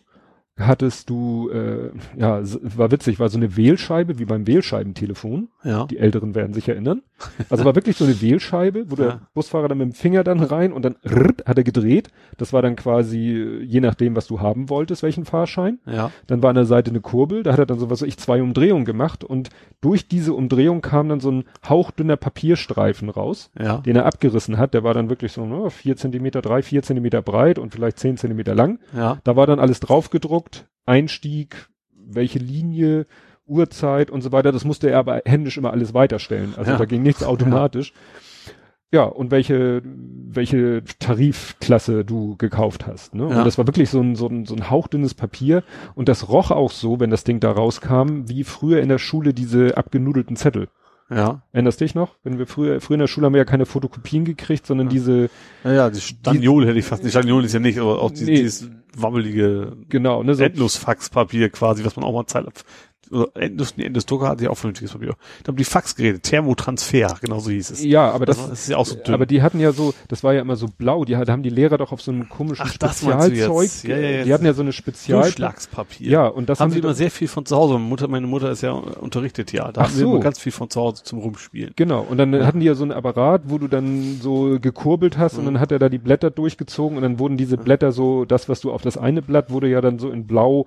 hattest 0.59 1.11
du, 1.11 1.51
äh, 1.51 1.91
ja, 2.19 2.41
war 2.77 2.91
witzig, 2.91 3.19
war 3.21 3.29
so 3.29 3.37
eine 3.37 3.57
Wählscheibe 3.57 4.19
wie 4.19 4.25
beim 4.25 4.47
Wählscheibentelefon. 4.47 5.49
Ja. 5.65 5.85
Die 5.87 5.99
Älteren 5.99 6.35
werden 6.35 6.55
sich 6.55 6.69
erinnern. 6.69 7.03
Also 7.51 7.65
war 7.65 7.75
wirklich 7.75 7.97
so 7.97 8.05
eine 8.05 8.21
Wählscheibe, 8.21 8.91
wo 8.91 8.97
der 8.97 9.07
Ja. 9.07 9.21
Busfahrer 9.35 9.69
dann 9.69 9.79
mit 9.79 9.87
dem 9.89 9.93
Finger 9.93 10.23
dann 10.25 10.41
rein 10.41 10.73
und 10.73 10.85
dann 10.85 10.97
rrrt, 11.05 11.45
hat 11.47 11.59
er 11.59 11.65
gedreht. 11.65 12.09
Das 12.39 12.53
war 12.53 12.63
dann 12.63 12.77
quasi, 12.77 13.33
äh, 13.33 13.63
je 13.65 13.81
nachdem, 13.81 14.17
was 14.17 14.27
du 14.27 14.41
haben 14.41 14.69
wolltest, 14.71 15.03
welchen 15.03 15.25
Fahrschein. 15.27 15.79
Ja. 15.87 16.11
Dann 16.27 16.43
war 16.43 16.51
an 16.51 16.57
der 16.57 16.67
Seite 16.67 16.91
eine 16.91 17.01
Kurbel, 17.01 17.43
da 17.43 17.53
hat 17.53 17.59
er 17.59 17.67
dann 17.67 17.79
so 17.79 17.91
was 17.91 18.03
ich, 18.03 18.17
zwei 18.19 18.41
Umdrehungen 18.43 18.85
gemacht 18.85 19.25
und 19.25 19.51
durch 19.81 20.09
diese 20.09 20.33
Umdrehung 20.35 20.81
kam 20.81 21.09
dann 21.09 21.21
so 21.21 21.31
ein 21.31 21.45
hauchdünner 21.69 22.17
Papierstreifen 22.17 23.09
raus, 23.11 23.51
Ja. 23.61 23.79
den 23.79 23.97
er 23.97 24.07
abgerissen 24.07 24.57
hat. 24.59 24.73
Der 24.75 24.85
war 24.85 24.95
dann 24.95 25.09
wirklich 25.11 25.33
so 25.33 25.45
ne, 25.45 25.71
vier 25.71 25.97
Zentimeter, 25.97 26.41
drei, 26.43 26.63
vier 26.63 26.83
Zentimeter 26.83 27.23
breit 27.23 27.59
und 27.59 27.73
vielleicht 27.75 27.99
zehn 27.99 28.17
Zentimeter 28.17 28.55
lang. 28.55 28.79
Ja. 28.97 29.19
Da 29.25 29.37
war 29.37 29.47
dann 29.47 29.59
alles 29.59 29.81
drauf 29.81 30.11
gedruckt, 30.11 30.46
Einstieg, 30.85 31.69
welche 31.93 32.39
Linie, 32.39 33.07
Uhrzeit 33.47 34.11
und 34.11 34.23
so 34.23 34.33
weiter. 34.33 34.53
Das 34.53 34.65
musste 34.65 34.91
er 34.91 34.99
aber 34.99 35.23
händisch 35.25 35.57
immer 35.57 35.73
alles 35.73 35.95
weiterstellen. 35.95 36.55
Also 36.57 36.73
Ja. 36.73 36.79
da 36.79 36.85
ging 36.85 37.03
nichts 37.03 37.23
automatisch. 37.23 37.93
Ja, 38.93 39.03
und 39.03 39.33
welche, 39.33 39.83
welche 39.85 40.83
Tarifklasse 41.01 42.05
du 42.05 42.37
gekauft 42.37 42.87
hast. 42.87 43.15
Ne? 43.15 43.29
Ja. 43.29 43.39
Und 43.39 43.45
das 43.45 43.59
war 43.59 43.67
wirklich 43.67 43.91
so 43.91 44.01
ein, 44.01 44.15
so, 44.15 44.29
ein, 44.29 44.47
so 44.47 44.55
ein 44.55 44.71
hauchdünnes 44.71 45.15
Papier. 45.15 45.65
Und 45.95 46.09
das 46.09 46.29
roch 46.29 46.51
auch 46.53 46.71
so, 46.71 47.01
wenn 47.01 47.11
das 47.11 47.25
Ding 47.25 47.41
da 47.41 47.51
rauskam, 47.51 48.29
wie 48.29 48.45
früher 48.45 48.81
in 48.81 48.89
der 48.89 48.99
Schule 48.99 49.35
diese 49.35 49.77
abgenudelten 49.77 50.37
Zettel. 50.37 50.69
Ja. 51.09 51.43
Erinnerst 51.53 51.81
dich 51.81 51.95
noch? 51.95 52.17
Wenn 52.25 52.39
wir 52.39 52.47
früher, 52.47 52.81
früher 52.81 52.97
in 52.97 53.01
der 53.01 53.07
Schule 53.07 53.27
haben 53.27 53.35
wir 53.35 53.39
ja 53.39 53.45
keine 53.45 53.65
Fotokopien 53.67 54.25
gekriegt, 54.25 54.67
sondern 54.67 54.89
Ja. 54.89 54.93
diese, 54.93 55.31
Ja, 55.65 55.73
ja, 55.73 55.91
die 55.91 56.01
Staniol 56.01 56.67
hätte 56.67 56.79
ich 56.79 56.85
fast 56.85 57.05
nicht. 57.05 57.13
Staniol 57.13 57.45
ist 57.45 57.53
ja 57.53 57.61
nicht, 57.61 57.79
aber 57.79 58.03
auch 58.03 58.11
dieses, 58.11 58.27
Nee. 58.27 58.37
dieses 58.37 58.71
wammelige 58.97 59.77
genau, 59.89 60.23
ne, 60.23 60.35
so, 60.35 60.43
Endlosfaxpapier 60.43 61.51
quasi, 61.51 61.85
was 61.85 61.95
man 61.97 62.05
auch 62.05 62.13
mal 62.13 62.27
Zeit 62.27 62.45
oder 63.11 63.29
nee, 63.37 63.85
Endlosdrucker 63.85 64.29
hatte 64.29 64.45
ja 64.45 64.51
auch 64.51 64.59
vernünftiges 64.59 64.93
Papier. 64.93 65.15
Dann 65.45 65.57
die 65.57 65.65
Faxgeräte, 65.65 66.21
Thermotransfer, 66.21 67.17
genau 67.21 67.39
so 67.39 67.51
hieß 67.51 67.71
es. 67.71 67.85
ja, 67.85 68.11
aber 68.11 68.27
das, 68.27 68.37
das, 68.39 68.49
das 68.51 68.61
ist 68.63 68.69
ja 68.69 68.77
auch 68.77 68.87
so 68.87 68.95
dünn. 68.97 69.15
Aber 69.15 69.27
die 69.27 69.43
hatten 69.43 69.61
ja 69.61 69.73
so, 69.73 69.95
das 70.09 70.23
war 70.25 70.35
ja 70.35 70.41
immer 70.41 70.57
so 70.57 70.67
blau, 70.69 71.05
die 71.05 71.17
hat- 71.17 71.29
haben 71.29 71.43
die 71.43 71.51
Lehrer 71.51 71.79
doch 71.79 71.93
auf 71.93 72.03
so 72.03 72.11
einem 72.13 72.29
komischen 72.29 72.65
Ach. 72.67 72.73
Spezialzeug. 72.73 73.71
Ja, 73.85 73.97
ja, 73.97 74.11
ja. 74.11 74.25
Die 74.25 74.33
hatten 74.35 74.45
ja 74.47 74.53
so 74.55 74.63
eine 74.63 74.73
Spezial. 74.73 75.23
Durchschlagspapier. 75.23 76.11
Ja, 76.11 76.27
und 76.27 76.49
das 76.49 76.61
haben 76.61 76.67
haben 76.67 76.73
sie 76.73 76.79
immer 76.81 76.95
sehr 76.95 77.11
viel 77.13 77.29
von 77.29 77.47
zu 77.47 77.57
Hause. 77.57 77.75
Meine 77.75 77.85
Mutter, 77.87 78.09
meine 78.09 78.27
Mutter 78.27 78.51
ist 78.51 78.63
ja 78.63 78.73
unterrichtet, 78.73 79.53
ja. 79.53 79.71
Da 79.71 79.83
Ach 79.83 79.85
haben 79.89 79.95
wir 79.97 80.05
so. 80.05 80.11
immer 80.15 80.21
ganz 80.21 80.39
viel 80.41 80.51
von 80.53 80.69
zu 80.69 80.81
Hause 80.81 81.03
zum 81.05 81.21
Rumspielen. 81.21 81.73
Genau, 81.77 82.01
und 82.03 82.19
dann 82.19 82.45
hatten 82.45 82.59
die 82.61 82.67
ja 82.67 82.75
so 82.75 82.83
einen 82.83 82.93
Apparat, 82.93 83.43
wo 83.47 83.59
du 83.59 83.69
dann 83.69 84.19
so 84.21 84.59
gekurbelt 84.61 85.17
hast 85.17 85.35
und 85.39 85.43
Mhm. 85.43 85.47
dann 85.47 85.61
hat 85.61 85.71
er 85.73 85.79
da 85.79 85.89
die 85.89 85.99
Blätter 85.99 86.31
durchgezogen 86.31 86.97
und 86.97 87.03
dann 87.03 87.19
wurden 87.21 87.37
diese 87.37 87.57
Blätter 87.57 87.93
so, 87.93 88.25
das, 88.25 88.49
was 88.49 88.61
du 88.61 88.73
auf 88.73 88.83
das 88.83 88.97
eine 88.99 89.23
Blatt, 89.23 89.51
wurde 89.51 89.69
ja 89.69 89.81
dann 89.81 89.99
so 90.01 90.11
in 90.11 90.27
blau 90.27 90.67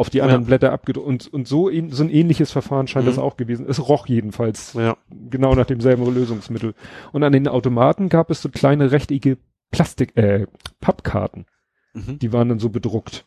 auf 0.00 0.10
die 0.10 0.22
anderen 0.22 0.42
Ja. 0.42 0.46
Blätter 0.46 0.72
abgedruckt 0.72 1.06
und, 1.06 1.28
und 1.32 1.46
so, 1.46 1.68
in, 1.68 1.90
so 1.90 2.02
ein 2.02 2.10
ähnliches 2.10 2.50
Verfahren 2.50 2.86
scheint 2.88 3.04
Mhm. 3.06 3.10
das 3.10 3.18
auch 3.18 3.36
gewesen. 3.36 3.66
Es 3.68 3.86
roch 3.88 4.06
jedenfalls 4.06 4.72
Ja. 4.74 4.96
genau 5.10 5.54
nach 5.54 5.66
demselben 5.66 6.12
Lösungsmittel. 6.12 6.74
Und 7.12 7.22
an 7.22 7.32
den 7.32 7.46
Automaten 7.48 8.08
gab 8.08 8.30
es 8.30 8.42
so 8.42 8.48
kleine 8.48 8.90
rechteckige 8.90 9.38
Plastik, 9.70 10.16
äh, 10.16 10.46
Pappkarten. 10.80 11.46
Mhm. 11.94 12.18
die 12.20 12.32
waren 12.32 12.48
dann 12.48 12.58
so 12.60 12.68
bedruckt. 12.70 13.26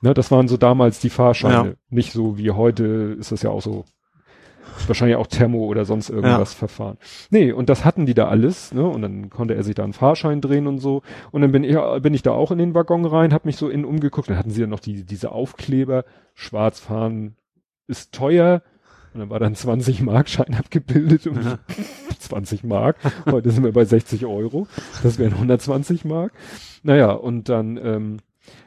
Ne, 0.00 0.14
das 0.14 0.30
waren 0.30 0.46
so 0.48 0.56
damals 0.56 1.00
die 1.00 1.10
Fahrscheine. 1.10 1.68
Ja. 1.70 1.74
Nicht 1.88 2.12
so 2.12 2.36
wie 2.38 2.50
heute 2.52 3.16
ist 3.18 3.32
das 3.32 3.42
ja 3.42 3.50
auch 3.50 3.62
so 3.62 3.84
wahrscheinlich 4.86 5.16
auch 5.16 5.26
Thermo 5.26 5.64
oder 5.64 5.84
sonst 5.84 6.10
irgendwas 6.10 6.54
Verfahren. 6.54 6.98
Nee, 7.30 7.52
und 7.52 7.68
das 7.68 7.84
hatten 7.84 8.06
die 8.06 8.14
da 8.14 8.28
alles, 8.28 8.72
ne? 8.72 8.86
Und 8.86 9.02
dann 9.02 9.30
konnte 9.30 9.54
er 9.54 9.62
sich 9.62 9.74
da 9.74 9.84
einen 9.84 9.92
Fahrschein 9.92 10.40
drehen 10.40 10.66
und 10.66 10.78
so. 10.78 11.02
Und 11.30 11.42
dann 11.42 11.52
bin 11.52 11.64
ich, 11.64 11.76
bin 12.02 12.14
ich 12.14 12.22
da 12.22 12.32
auch 12.32 12.50
in 12.50 12.58
den 12.58 12.74
Waggon 12.74 13.04
rein, 13.04 13.32
hab 13.32 13.44
mich 13.44 13.56
so 13.56 13.68
innen 13.68 13.84
umgeguckt. 13.84 14.28
Dann 14.30 14.38
hatten 14.38 14.50
sie 14.50 14.60
ja 14.60 14.66
noch 14.66 14.80
die, 14.80 15.04
diese 15.04 15.32
Aufkleber, 15.32 16.04
schwarz 16.34 16.80
fahren 16.80 17.36
ist 17.86 18.12
teuer. 18.12 18.62
Und 19.12 19.20
dann 19.20 19.30
war 19.30 19.38
dann 19.38 19.54
20 19.54 20.02
Mark 20.02 20.28
Schein 20.28 20.54
abgebildet 20.58 21.26
und 21.26 21.44
Ja. 21.44 21.58
20 22.18 22.64
Mark. 22.64 22.96
Heute 23.30 23.50
sind 23.50 23.64
wir 23.64 23.72
bei 23.72 23.84
60 23.84 24.24
Euro. 24.24 24.66
Das 25.02 25.18
wären 25.18 25.34
120 25.34 26.04
Mark. 26.04 26.32
Naja, 26.82 27.12
und 27.12 27.48
dann 27.48 27.76
ähm, 27.76 28.16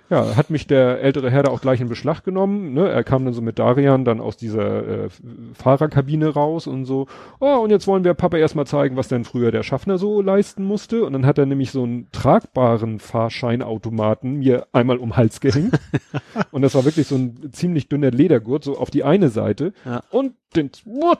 ja, 0.09 0.35
hat 0.35 0.49
mich 0.49 0.67
der 0.67 1.01
ältere 1.01 1.29
Herr 1.29 1.43
da 1.43 1.51
auch 1.51 1.61
gleich 1.61 1.81
in 1.81 1.89
Beschlag 1.89 2.23
genommen. 2.23 2.73
Ne? 2.73 2.89
Er 2.89 3.03
kam 3.03 3.25
dann 3.25 3.33
so 3.33 3.41
mit 3.41 3.59
Darian 3.59 4.05
dann 4.05 4.21
aus 4.21 4.37
dieser 4.37 5.05
äh, 5.05 5.09
Fahrerkabine 5.53 6.29
raus 6.29 6.67
und 6.67 6.85
so, 6.85 7.07
oh, 7.39 7.57
und 7.57 7.71
jetzt 7.71 7.87
wollen 7.87 8.03
wir 8.03 8.13
Papa 8.13 8.37
erstmal 8.37 8.65
zeigen, 8.65 8.95
was 8.95 9.09
denn 9.09 9.25
früher 9.25 9.51
der 9.51 9.63
Schaffner 9.63 9.97
so 9.97 10.21
leisten 10.21 10.63
musste. 10.63 11.05
Und 11.05 11.13
dann 11.13 11.25
hat 11.25 11.37
er 11.37 11.45
nämlich 11.45 11.71
so 11.71 11.83
einen 11.83 12.07
tragbaren 12.11 12.99
Fahrscheinautomaten 12.99 14.37
mir 14.37 14.67
einmal 14.71 14.97
um 14.97 15.09
den 15.09 15.17
Hals 15.17 15.41
gehängt. 15.41 15.77
und 16.51 16.61
das 16.61 16.75
war 16.75 16.85
wirklich 16.85 17.07
so 17.07 17.15
ein 17.15 17.51
ziemlich 17.51 17.89
dünner 17.89 18.11
Ledergurt, 18.11 18.63
so 18.63 18.77
auf 18.77 18.89
die 18.89 19.03
eine 19.03 19.29
Seite. 19.29 19.73
Ja. 19.85 20.03
Und 20.09 20.33
den, 20.55 20.71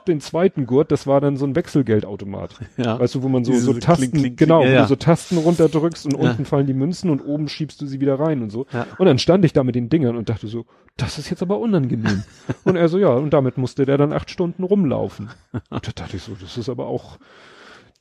den 0.06 0.20
zweiten 0.20 0.66
Gurt, 0.66 0.90
das 0.90 1.06
war 1.06 1.20
dann 1.20 1.36
so 1.36 1.46
ein 1.46 1.54
Wechselgeldautomat. 1.54 2.54
Ja. 2.76 3.00
Weißt 3.00 3.16
du, 3.16 3.22
wo 3.22 3.28
man 3.28 3.44
so, 3.44 3.50
Diese 3.50 3.64
so 3.64 3.72
Tasten, 3.74 4.10
kling, 4.10 4.22
kling, 4.22 4.36
genau, 4.36 4.60
wo 4.60 4.64
ja, 4.64 4.70
ja. 4.70 4.82
du 4.82 4.88
so 4.88 4.96
Tasten 4.96 5.36
runterdrückst 5.36 6.06
und 6.06 6.14
unten 6.14 6.44
fallen 6.44 6.66
die 6.66 6.74
Münzen 6.74 7.10
und 7.10 7.20
oben 7.20 7.48
schiebst 7.48 7.80
du 7.80 7.86
sie 7.86 8.00
wieder 8.00 8.20
rein 8.20 8.40
und 8.40 8.50
so. 8.50 8.66
Ja. 8.72 8.86
Und 8.98 9.06
dann 9.06 9.18
stand 9.18 9.44
ich 9.44 9.52
da 9.52 9.64
mit 9.64 9.74
den 9.74 9.88
Dingern 9.88 10.16
und 10.16 10.28
dachte 10.28 10.46
so, 10.46 10.66
das 10.96 11.18
ist 11.18 11.28
jetzt 11.28 11.42
aber 11.42 11.58
unangenehm. 11.58 12.22
und 12.64 12.76
er 12.76 12.88
so, 12.88 12.98
ja, 12.98 13.08
und 13.08 13.30
damit 13.32 13.58
musste 13.58 13.84
der 13.84 13.98
dann 13.98 14.12
acht 14.12 14.30
Stunden 14.30 14.62
rumlaufen. 14.62 15.30
Und 15.70 15.88
da 15.88 15.92
dachte 15.92 16.16
ich 16.16 16.22
so, 16.22 16.36
das 16.40 16.56
ist 16.56 16.68
aber 16.68 16.86
auch, 16.86 17.18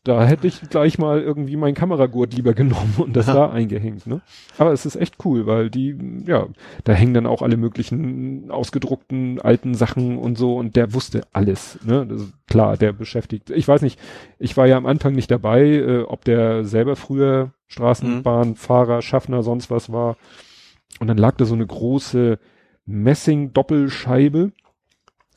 da 0.08 0.26
hätte 0.26 0.48
ich 0.48 0.62
gleich 0.70 0.98
mal 0.98 1.22
irgendwie 1.22 1.58
meinen 1.58 1.74
Kameragurt 1.76 2.34
lieber 2.34 2.54
genommen 2.54 2.96
und 2.98 3.16
das 3.16 3.26
da 3.26 3.50
eingehängt, 3.50 4.08
ne? 4.08 4.22
Aber 4.58 4.72
es 4.72 4.86
ist 4.86 4.96
echt 4.96 5.16
cool, 5.26 5.46
weil 5.46 5.70
die, 5.70 5.98
ja, 6.26 6.48
da 6.84 6.94
hängen 6.94 7.14
dann 7.14 7.26
auch 7.26 7.42
alle 7.42 7.58
möglichen 7.58 8.50
ausgedruckten 8.50 9.42
alten 9.42 9.74
Sachen 9.76 10.18
und 10.18 10.38
so 10.38 10.56
und 10.56 10.76
der 10.76 10.94
wusste 10.94 11.22
alles, 11.34 11.80
ne? 11.86 12.06
Das 12.08 12.22
ist 12.22 12.34
klar, 12.48 12.78
der 12.78 12.94
beschäftigt. 12.94 13.50
Ich 13.50 13.68
weiß 13.68 13.82
nicht, 13.82 14.00
ich 14.40 14.56
war 14.56 14.68
ja 14.68 14.78
am 14.78 14.86
Anfang 14.86 15.14
nicht 15.14 15.30
dabei, 15.30 15.64
äh, 15.64 16.02
ob 16.04 16.24
der 16.24 16.64
selber 16.64 16.96
früher 16.96 17.52
Straßenbahnfahrer, 17.68 19.02
Schaffner, 19.02 19.44
sonst 19.44 19.70
was 19.70 19.92
war. 19.92 20.18
Und 21.00 21.08
dann 21.08 21.18
lag 21.18 21.36
da 21.36 21.46
so 21.46 21.54
eine 21.54 21.68
große 21.68 22.40
Messing-Doppelscheibe. 22.86 24.52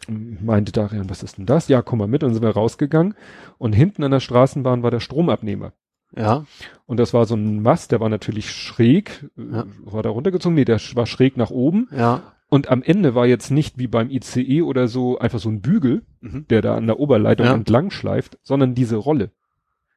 Meinte 0.08 0.72
Darian, 0.72 1.10
was 1.10 1.22
ist 1.22 1.38
denn 1.38 1.46
das? 1.46 1.68
Ja, 1.68 1.82
komm 1.82 1.98
mal 1.98 2.08
mit. 2.08 2.22
Und 2.22 2.30
dann 2.30 2.34
sind 2.34 2.42
wir 2.42 2.50
rausgegangen. 2.50 3.14
Und 3.58 3.72
hinten 3.74 4.02
an 4.04 4.10
der 4.10 4.20
Straßenbahn 4.20 4.82
war 4.82 4.90
der 4.90 5.00
Stromabnehmer. 5.00 5.72
Ja. 6.16 6.44
Und 6.86 6.98
das 6.98 7.14
war 7.14 7.24
so 7.26 7.34
ein 7.36 7.62
Mast, 7.62 7.92
der 7.92 8.00
war 8.00 8.08
natürlich 8.08 8.50
schräg. 8.50 9.28
Ja. 9.36 9.64
War 9.84 10.02
da 10.02 10.10
runtergezogen? 10.10 10.54
Nee, 10.54 10.64
der 10.64 10.80
war 10.94 11.06
schräg 11.06 11.36
nach 11.36 11.50
oben. 11.50 11.88
Ja. 11.96 12.22
Und 12.48 12.68
am 12.68 12.82
Ende 12.82 13.14
war 13.14 13.26
jetzt 13.26 13.50
nicht 13.50 13.78
wie 13.78 13.86
beim 13.86 14.10
ICE 14.10 14.62
oder 14.62 14.88
so 14.88 15.18
einfach 15.18 15.38
so 15.38 15.48
ein 15.48 15.60
Bügel, 15.60 16.02
Mhm. 16.20 16.46
der 16.50 16.62
da 16.62 16.74
an 16.74 16.86
der 16.86 16.98
Oberleitung 16.98 17.46
Ja. 17.46 17.54
entlang 17.54 17.90
schleift, 17.92 18.38
sondern 18.42 18.74
diese 18.74 18.96
Rolle. 18.96 19.30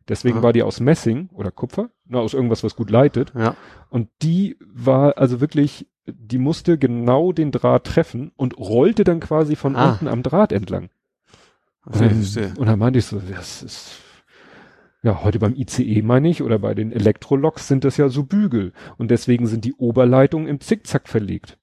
Deswegen 0.08 0.38
Aha. 0.38 0.44
war 0.44 0.54
die 0.54 0.62
aus 0.64 0.80
Messing 0.80 1.30
oder 1.34 1.50
Kupfer, 1.50 1.90
na, 2.06 2.20
aus 2.20 2.34
irgendwas, 2.34 2.64
was 2.64 2.76
gut 2.76 2.90
leitet. 2.92 3.34
Ja. 3.36 3.56
Und 3.90 4.10
die 4.22 4.58
war 4.72 5.18
also 5.18 5.42
wirklich, 5.42 5.88
die 6.06 6.38
musste 6.38 6.78
genau 6.78 7.32
den 7.32 7.52
Draht 7.52 7.86
treffen 7.86 8.32
und 8.36 8.58
rollte 8.58 9.04
dann 9.04 9.20
quasi 9.20 9.56
von 9.56 9.76
Ah. 9.76 9.92
unten 9.92 10.08
am 10.08 10.24
Draht 10.24 10.52
entlang. 10.52 10.90
Okay, 11.86 12.00
und, 12.00 12.02
dann, 12.12 12.16
verstehe. 12.24 12.54
und 12.58 12.66
dann 12.68 12.80
meinte 12.80 13.00
ich 13.00 13.06
so, 13.06 13.20
das 13.20 13.62
ist, 13.64 14.00
ja, 15.02 15.24
heute 15.24 15.40
beim 15.40 15.56
ICE 15.56 16.02
meine 16.02 16.30
ich, 16.30 16.42
oder 16.42 16.60
bei 16.60 16.74
den 16.74 16.92
Elektroloks 16.92 17.68
sind 17.68 17.84
das 17.84 17.98
ja 17.98 18.08
so 18.10 18.24
Bügel. 18.24 18.72
Und 18.98 19.12
deswegen 19.12 19.48
sind 19.48 19.66
die 19.66 19.74
Oberleitungen 19.74 20.48
im 20.48 20.60
Zickzack 20.62 21.08
verlegt. 21.10 21.58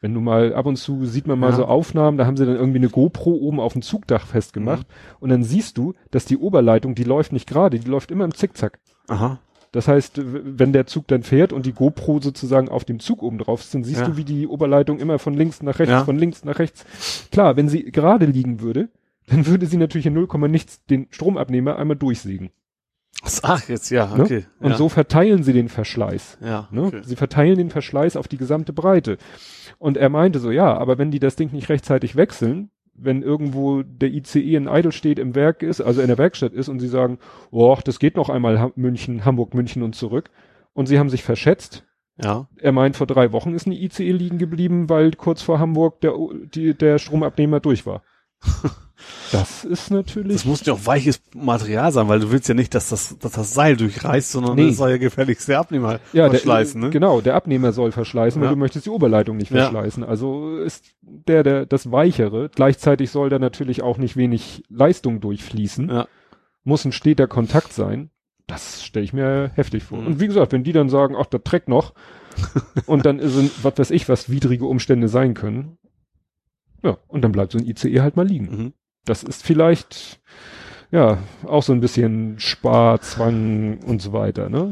Wenn 0.00 0.14
du 0.14 0.20
mal, 0.20 0.54
ab 0.54 0.66
und 0.66 0.76
zu 0.76 1.04
sieht 1.06 1.26
man 1.26 1.38
mal 1.40 1.50
Ja. 1.50 1.56
so 1.56 1.64
Aufnahmen, 1.66 2.18
da 2.18 2.24
haben 2.26 2.36
sie 2.36 2.46
dann 2.46 2.54
irgendwie 2.56 2.78
eine 2.78 2.88
GoPro 2.88 3.32
oben 3.32 3.58
auf 3.60 3.72
dem 3.72 3.82
Zugdach 3.82 4.26
festgemacht. 4.26 4.86
Mhm. 4.88 5.16
Und 5.20 5.28
dann 5.30 5.42
siehst 5.42 5.76
du, 5.76 5.94
dass 6.10 6.24
die 6.24 6.38
Oberleitung, 6.38 6.94
die 6.94 7.04
läuft 7.04 7.32
nicht 7.32 7.48
gerade, 7.48 7.78
die 7.80 7.88
läuft 7.88 8.10
immer 8.10 8.24
im 8.24 8.32
Zickzack. 8.34 8.78
Aha. 9.08 9.40
Das 9.72 9.86
heißt, 9.88 10.20
wenn 10.24 10.72
der 10.72 10.86
Zug 10.86 11.06
dann 11.08 11.22
fährt 11.22 11.52
und 11.52 11.66
die 11.66 11.72
GoPro 11.72 12.20
sozusagen 12.20 12.68
auf 12.68 12.84
dem 12.84 13.00
Zug 13.00 13.22
oben 13.22 13.38
drauf 13.38 13.60
ist, 13.60 13.74
dann 13.74 13.84
siehst 13.84 14.00
Ja. 14.00 14.06
du, 14.06 14.16
wie 14.16 14.24
die 14.24 14.46
Oberleitung 14.46 14.98
immer 14.98 15.18
von 15.18 15.34
links 15.34 15.62
nach 15.62 15.78
rechts, 15.78 15.90
Ja. 15.92 16.04
von 16.04 16.18
links 16.18 16.44
nach 16.44 16.58
rechts. 16.58 16.84
Klar, 17.30 17.56
wenn 17.56 17.68
sie 17.68 17.84
gerade 17.92 18.26
liegen 18.26 18.60
würde, 18.60 18.88
dann 19.26 19.46
würde 19.46 19.66
sie 19.66 19.76
natürlich 19.76 20.06
in 20.06 20.14
0, 20.14 20.26
nichts 20.48 20.84
den 20.86 21.06
Stromabnehmer 21.10 21.76
einmal 21.76 21.96
durchsägen. 21.96 22.50
Ach, 23.42 23.68
jetzt, 23.68 23.90
ja, 23.90 24.16
Ne? 24.16 24.22
okay. 24.22 24.44
Und 24.60 24.70
ja. 24.70 24.76
so 24.76 24.88
verteilen 24.88 25.42
sie 25.42 25.52
den 25.52 25.68
Verschleiß. 25.68 26.38
Ja. 26.40 26.68
Ne? 26.70 26.84
Okay. 26.84 27.00
Sie 27.04 27.16
verteilen 27.16 27.58
den 27.58 27.70
Verschleiß 27.70 28.16
auf 28.16 28.28
die 28.28 28.36
gesamte 28.36 28.72
Breite. 28.72 29.18
Und 29.78 29.96
er 29.96 30.08
meinte 30.08 30.38
so, 30.38 30.50
ja, 30.50 30.76
aber 30.76 30.98
wenn 30.98 31.10
die 31.10 31.18
das 31.18 31.36
Ding 31.36 31.52
nicht 31.52 31.68
rechtzeitig 31.68 32.16
wechseln, 32.16 32.70
wenn 33.00 33.22
irgendwo 33.22 33.82
der 33.82 34.10
ICE 34.10 34.54
in 34.54 34.68
Eidelstedt 34.68 35.18
im 35.18 35.34
Werk 35.34 35.62
ist, 35.62 35.80
also 35.80 36.00
in 36.00 36.08
der 36.08 36.18
Werkstatt 36.18 36.52
ist 36.52 36.68
und 36.68 36.80
sie 36.80 36.88
sagen, 36.88 37.18
oh, 37.50 37.76
das 37.82 37.98
geht 37.98 38.16
noch 38.16 38.28
einmal 38.28 38.72
München, 38.76 39.24
Hamburg, 39.24 39.54
München 39.54 39.82
und 39.82 39.94
zurück 39.94 40.30
und 40.72 40.86
sie 40.86 40.98
haben 40.98 41.10
sich 41.10 41.22
verschätzt. 41.22 41.84
Ja. 42.20 42.48
Er 42.56 42.72
meint, 42.72 42.96
vor 42.96 43.06
drei 43.06 43.32
Wochen 43.32 43.54
ist 43.54 43.66
eine 43.66 43.76
ICE 43.76 44.10
liegen 44.10 44.38
geblieben, 44.38 44.88
weil 44.88 45.12
kurz 45.12 45.42
vor 45.42 45.60
Hamburg 45.60 46.00
der, 46.00 46.14
die, 46.54 46.74
der 46.74 46.98
Stromabnehmer 46.98 47.60
durch 47.60 47.86
war. 47.86 48.02
Das 49.32 49.64
ist 49.64 49.90
natürlich. 49.90 50.32
Das 50.38 50.44
muss 50.44 50.64
ja 50.66 50.72
auch 50.72 50.86
weiches 50.86 51.20
Material 51.34 51.92
sein, 51.92 52.08
weil 52.08 52.20
du 52.20 52.30
willst 52.30 52.48
ja 52.48 52.54
nicht, 52.54 52.74
dass 52.74 52.88
das, 52.88 53.18
dass 53.18 53.32
das 53.32 53.54
Seil 53.54 53.76
durchreißt, 53.76 54.32
sondern 54.32 54.56
Nee. 54.56 54.68
das 54.68 54.76
soll 54.78 54.90
ja 54.90 54.96
gefälligst 54.98 55.48
der 55.48 55.60
Abnehmer 55.60 56.00
ja, 56.12 56.28
verschleißen, 56.28 56.80
der, 56.80 56.88
ne? 56.88 56.92
Genau, 56.92 57.20
der 57.20 57.34
Abnehmer 57.34 57.72
soll 57.72 57.92
verschleißen, 57.92 58.40
weil 58.40 58.48
Ja. 58.48 58.54
du 58.54 58.58
möchtest 58.58 58.86
die 58.86 58.90
Oberleitung 58.90 59.36
nicht 59.36 59.50
Ja. 59.50 59.62
verschleißen. 59.62 60.02
Also 60.04 60.58
ist 60.58 60.84
der, 61.02 61.42
der 61.42 61.66
das 61.66 61.92
Weichere. 61.92 62.50
Gleichzeitig 62.54 63.10
soll 63.10 63.28
da 63.30 63.38
natürlich 63.38 63.82
auch 63.82 63.98
nicht 63.98 64.16
wenig 64.16 64.62
Leistung 64.68 65.20
durchfließen. 65.20 65.88
Ja. 65.88 66.08
Muss 66.64 66.84
ein 66.84 66.92
steter 66.92 67.26
Kontakt 67.28 67.72
sein. 67.72 68.10
Das 68.46 68.82
stelle 68.82 69.04
ich 69.04 69.12
mir 69.12 69.50
heftig 69.54 69.84
vor. 69.84 69.98
Mhm. 70.00 70.06
Und 70.06 70.20
wie 70.20 70.26
gesagt, 70.26 70.52
wenn 70.52 70.64
die 70.64 70.72
dann 70.72 70.88
sagen, 70.88 71.14
ach, 71.18 71.26
das 71.26 71.42
trägt 71.44 71.68
noch, 71.68 71.92
und 72.86 73.04
dann 73.04 73.20
sind, 73.28 73.50
was 73.64 73.78
weiß 73.78 73.90
ich, 73.90 74.08
was 74.08 74.30
widrige 74.30 74.64
Umstände 74.64 75.08
sein 75.08 75.34
können. 75.34 75.76
Ja, 76.82 76.96
und 77.08 77.22
dann 77.22 77.32
bleibt 77.32 77.52
so 77.52 77.58
ein 77.58 77.66
ICE 77.66 78.00
halt 78.00 78.16
mal 78.16 78.26
liegen. 78.26 78.44
Mhm. 78.46 78.72
Das 79.08 79.22
ist 79.22 79.42
vielleicht, 79.44 80.20
ja, 80.90 81.18
auch 81.46 81.62
so 81.62 81.72
ein 81.72 81.80
bisschen 81.80 82.38
Sparzwang 82.38 83.78
und 83.86 84.02
so 84.02 84.12
weiter, 84.12 84.48
ne? 84.48 84.70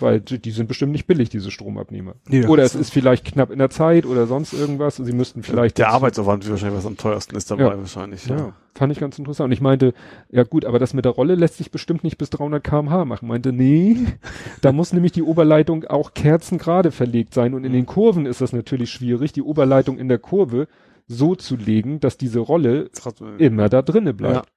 Weil 0.00 0.20
die 0.20 0.52
sind 0.52 0.68
bestimmt 0.68 0.92
nicht 0.92 1.08
billig, 1.08 1.28
diese 1.28 1.50
Stromabnehmer. 1.50 2.14
Nee, 2.28 2.46
oder 2.46 2.62
es 2.62 2.76
ist 2.76 2.92
vielleicht 2.92 3.24
knapp 3.24 3.50
in 3.50 3.58
der 3.58 3.68
Zeit 3.70 4.06
oder 4.06 4.28
sonst 4.28 4.52
irgendwas. 4.52 4.94
Sie 4.94 5.12
müssten 5.12 5.42
vielleicht. 5.42 5.76
der 5.78 5.88
Arbeitsaufwand 5.88 6.48
wahrscheinlich 6.48 6.78
was 6.78 6.86
am 6.86 6.96
teuersten 6.96 7.34
ist 7.34 7.50
dabei 7.50 7.64
Ja. 7.64 7.76
wahrscheinlich. 7.78 8.24
Ja, 8.26 8.36
Ja. 8.36 8.52
fand 8.76 8.92
ich 8.92 9.00
ganz 9.00 9.18
interessant. 9.18 9.46
Und 9.46 9.52
ich 9.52 9.60
meinte, 9.60 9.94
ja 10.30 10.44
gut, 10.44 10.64
aber 10.64 10.78
das 10.78 10.94
mit 10.94 11.04
der 11.04 11.10
Rolle 11.10 11.34
lässt 11.34 11.56
sich 11.56 11.72
bestimmt 11.72 12.04
nicht 12.04 12.16
bis 12.16 12.30
300 12.30 12.62
kmh 12.62 13.06
machen. 13.06 13.26
Meinte, 13.26 13.52
nee, 13.52 13.96
da 14.60 14.70
muss 14.70 14.92
nämlich 14.92 15.10
die 15.10 15.24
Oberleitung 15.24 15.84
auch 15.86 16.14
kerzengerade 16.14 16.92
verlegt 16.92 17.34
sein. 17.34 17.52
Und 17.54 17.64
in 17.64 17.72
den 17.72 17.86
Kurven 17.86 18.24
ist 18.24 18.40
das 18.40 18.52
natürlich 18.52 18.92
schwierig, 18.92 19.32
die 19.32 19.42
Oberleitung 19.42 19.98
in 19.98 20.06
der 20.06 20.18
Kurve 20.18 20.68
so 21.08 21.34
zu 21.34 21.56
legen, 21.56 22.00
dass 22.00 22.16
diese 22.16 22.38
Rolle 22.38 22.90
immer 23.38 23.68
da 23.68 23.82
drinne 23.82 24.14
bleibt. 24.14 24.52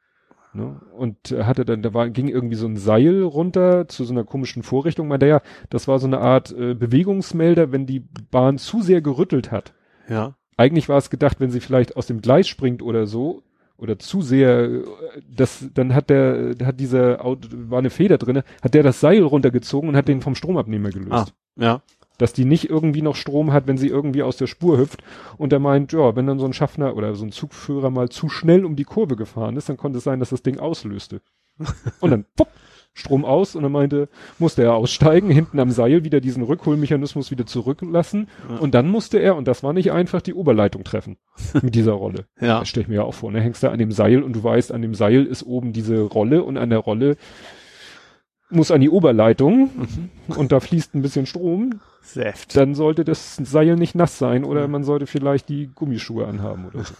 Ne? 0.53 0.82
Und 0.94 1.32
äh, 1.32 1.45
hatte 1.45 1.64
dann, 1.64 1.82
da 1.82 1.94
war, 1.94 2.10
ging 2.10 2.28
irgendwie 2.28 2.57
so 2.57 2.68
ein 2.68 2.76
Seil 2.76 3.23
runter 3.23 3.88
zu 3.88 4.03
so 4.03 4.14
einer 4.14 4.26
komischen 4.26 4.64
Vorrichtung. 4.64 5.07
Meinte 5.07 5.26
er, 5.26 5.38
ja, 5.38 5.41
das 5.69 5.88
war 5.88 5.98
so 5.99 6.07
eine 6.07 6.19
Art 6.19 6.52
äh, 6.52 6.73
Bewegungsmelder, 6.73 7.72
wenn 7.72 7.86
die 7.86 8.02
Bahn 8.02 8.57
zu 8.57 8.82
sehr 8.82 9.02
gerüttelt 9.02 9.52
hat. 9.52 9.73
Ja. 10.10 10.36
Eigentlich 10.57 10.90
war 10.90 10.98
es 10.98 11.10
gedacht, 11.10 11.40
wenn 11.40 11.52
sie 11.52 11.61
vielleicht 11.61 11.95
aus 11.95 12.07
dem 12.07 12.22
Gleis 12.22 12.48
springt 12.49 12.82
oder 12.82 13.07
so, 13.07 13.44
oder 13.78 13.98
zu 13.98 14.22
sehr, 14.22 14.64
äh, 14.64 14.84
das, 15.28 15.69
dann 15.73 15.95
hat 15.95 16.10
der, 16.10 16.56
hat 16.64 16.80
dieser, 16.80 17.23
Auto, 17.26 17.48
war 17.52 17.80
eine 17.80 17.90
Feder 17.90 18.18
drinne, 18.18 18.44
hat 18.61 18.73
der 18.73 18.84
das 18.84 18.99
Seil 18.99 19.23
runtergezogen 19.23 19.90
und 19.90 19.95
hat 19.95 20.07
den 20.07 20.22
vom 20.22 20.36
Stromabnehmer 20.36 20.90
gelöst. 20.90 21.11
Ah, 21.11 21.26
ja. 21.56 21.82
Dass 22.22 22.34
die 22.34 22.45
nicht 22.45 22.69
irgendwie 22.69 23.02
noch 23.02 23.15
Strom 23.15 23.52
hat, 23.52 23.68
wenn 23.68 23.77
sie 23.77 23.88
irgendwie 23.88 24.23
aus 24.23 24.38
der 24.38 24.48
Spur 24.48 24.77
hüpft. 24.77 25.03
Und 25.38 25.52
er 25.52 25.60
meint, 25.60 25.91
ja, 25.91 26.15
wenn 26.15 26.27
dann 26.27 26.39
so 26.39 26.45
ein 26.45 26.53
Schaffner 26.53 26.95
oder 26.95 27.15
so 27.15 27.26
ein 27.26 27.31
Zugführer 27.31 27.89
mal 27.89 28.10
zu 28.10 28.30
schnell 28.30 28.64
um 28.64 28.76
die 28.76 28.84
Kurve 28.85 29.15
gefahren 29.15 29.57
ist, 29.57 29.68
dann 29.69 29.77
konnte 29.77 29.98
es 29.98 30.03
sein, 30.03 30.19
dass 30.19 30.30
das 30.30 30.43
Ding 30.43 30.60
auslöste. 30.60 31.22
Und 31.99 32.11
dann, 32.11 32.26
pupp, 32.38 32.48
Strom 32.93 33.23
aus 33.23 33.56
und 33.56 33.64
dann 33.64 33.72
meinte, 33.72 34.10
musste 34.38 34.64
er 34.64 34.73
aussteigen, 34.73 35.30
hinten 35.30 35.60
am 35.61 35.72
Seil 35.72 36.03
wieder 36.03 36.19
diesen 36.19 36.43
Rückholmechanismus 36.43 37.31
wieder 37.31 37.45
zurücklassen 37.45 38.27
Ja. 38.49 38.57
und 38.57 38.73
dann 38.76 38.89
musste 38.89 39.18
er, 39.18 39.38
und 39.38 39.48
das 39.48 39.64
war 39.64 39.72
nicht 39.72 39.93
einfach, 39.93 40.22
die 40.22 40.34
Oberleitung 40.34 40.84
treffen 40.84 41.15
mit 41.61 41.73
dieser 41.73 41.93
Rolle. 41.93 42.26
Ja. 42.41 42.60
Das 42.60 42.68
stelle 42.68 42.81
ich 42.84 42.88
mir 42.89 42.95
ja 42.95 43.03
auch 43.03 43.14
vor, 43.14 43.31
ne? 43.31 43.39
Hängst 43.39 43.64
da 43.64 43.72
an 43.72 43.80
dem 43.80 43.93
Seil 43.93 44.22
und 44.22 44.34
du 44.35 44.43
weißt, 44.43 44.73
an 44.73 44.81
dem 44.81 44.93
Seil 44.93 45.26
ist 45.26 45.43
oben 45.43 45.72
diese 45.72 46.02
Rolle 46.02 46.43
und 46.43 46.57
an 46.57 46.69
der 46.69 46.80
Rolle 46.80 47.15
muss 48.49 48.72
an 48.72 48.81
die 48.81 48.89
Oberleitung 48.89 49.69
Mhm. 49.73 50.10
und 50.35 50.52
da 50.52 50.60
fließt 50.60 50.93
ein 50.93 51.02
bisschen 51.02 51.26
Strom, 51.26 51.80
Säft. 52.03 52.57
dann 52.57 52.76
sollte 52.76 53.06
das 53.06 53.36
Seil 53.36 53.76
nicht 53.76 53.95
nass 53.95 54.18
sein 54.18 54.44
oder 54.44 54.68
man 54.68 54.84
sollte 54.84 55.06
vielleicht 55.07 55.48
die 55.49 55.69
Gummischuhe 55.73 56.26
anhaben 56.28 56.65
oder 56.68 56.84
so. 56.84 56.94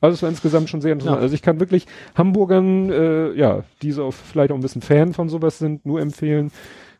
Also 0.00 0.14
es 0.14 0.22
war 0.22 0.28
insgesamt 0.28 0.68
schon 0.68 0.80
sehr 0.80 0.92
interessant. 0.92 1.18
Ja. 1.18 1.22
Also 1.22 1.34
ich 1.34 1.42
kann 1.42 1.58
wirklich 1.60 1.86
Hamburgern, 2.14 2.90
äh, 2.90 3.32
ja, 3.32 3.64
die 3.82 3.92
so 3.92 4.10
vielleicht 4.10 4.50
auch 4.52 4.56
ein 4.56 4.60
bisschen 4.62 4.82
Fan 4.82 5.14
von 5.14 5.28
sowas 5.28 5.58
sind, 5.58 5.86
nur 5.86 6.00
empfehlen, 6.00 6.50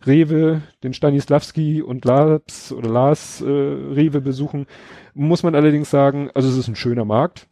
Rewe, 0.06 0.62
den 0.82 0.94
Stanislavski 0.94 1.82
und 1.82 2.04
Lars 2.04 2.72
oder 2.72 2.88
Lars 2.90 3.40
äh, 3.40 3.44
Rewe 3.46 4.20
besuchen. 4.20 4.66
Muss 5.14 5.42
man 5.42 5.54
allerdings 5.54 5.90
sagen, 5.90 6.30
also 6.34 6.48
es 6.48 6.56
ist 6.56 6.68
ein 6.68 6.76
schöner 6.76 7.04
Markt. 7.04 7.46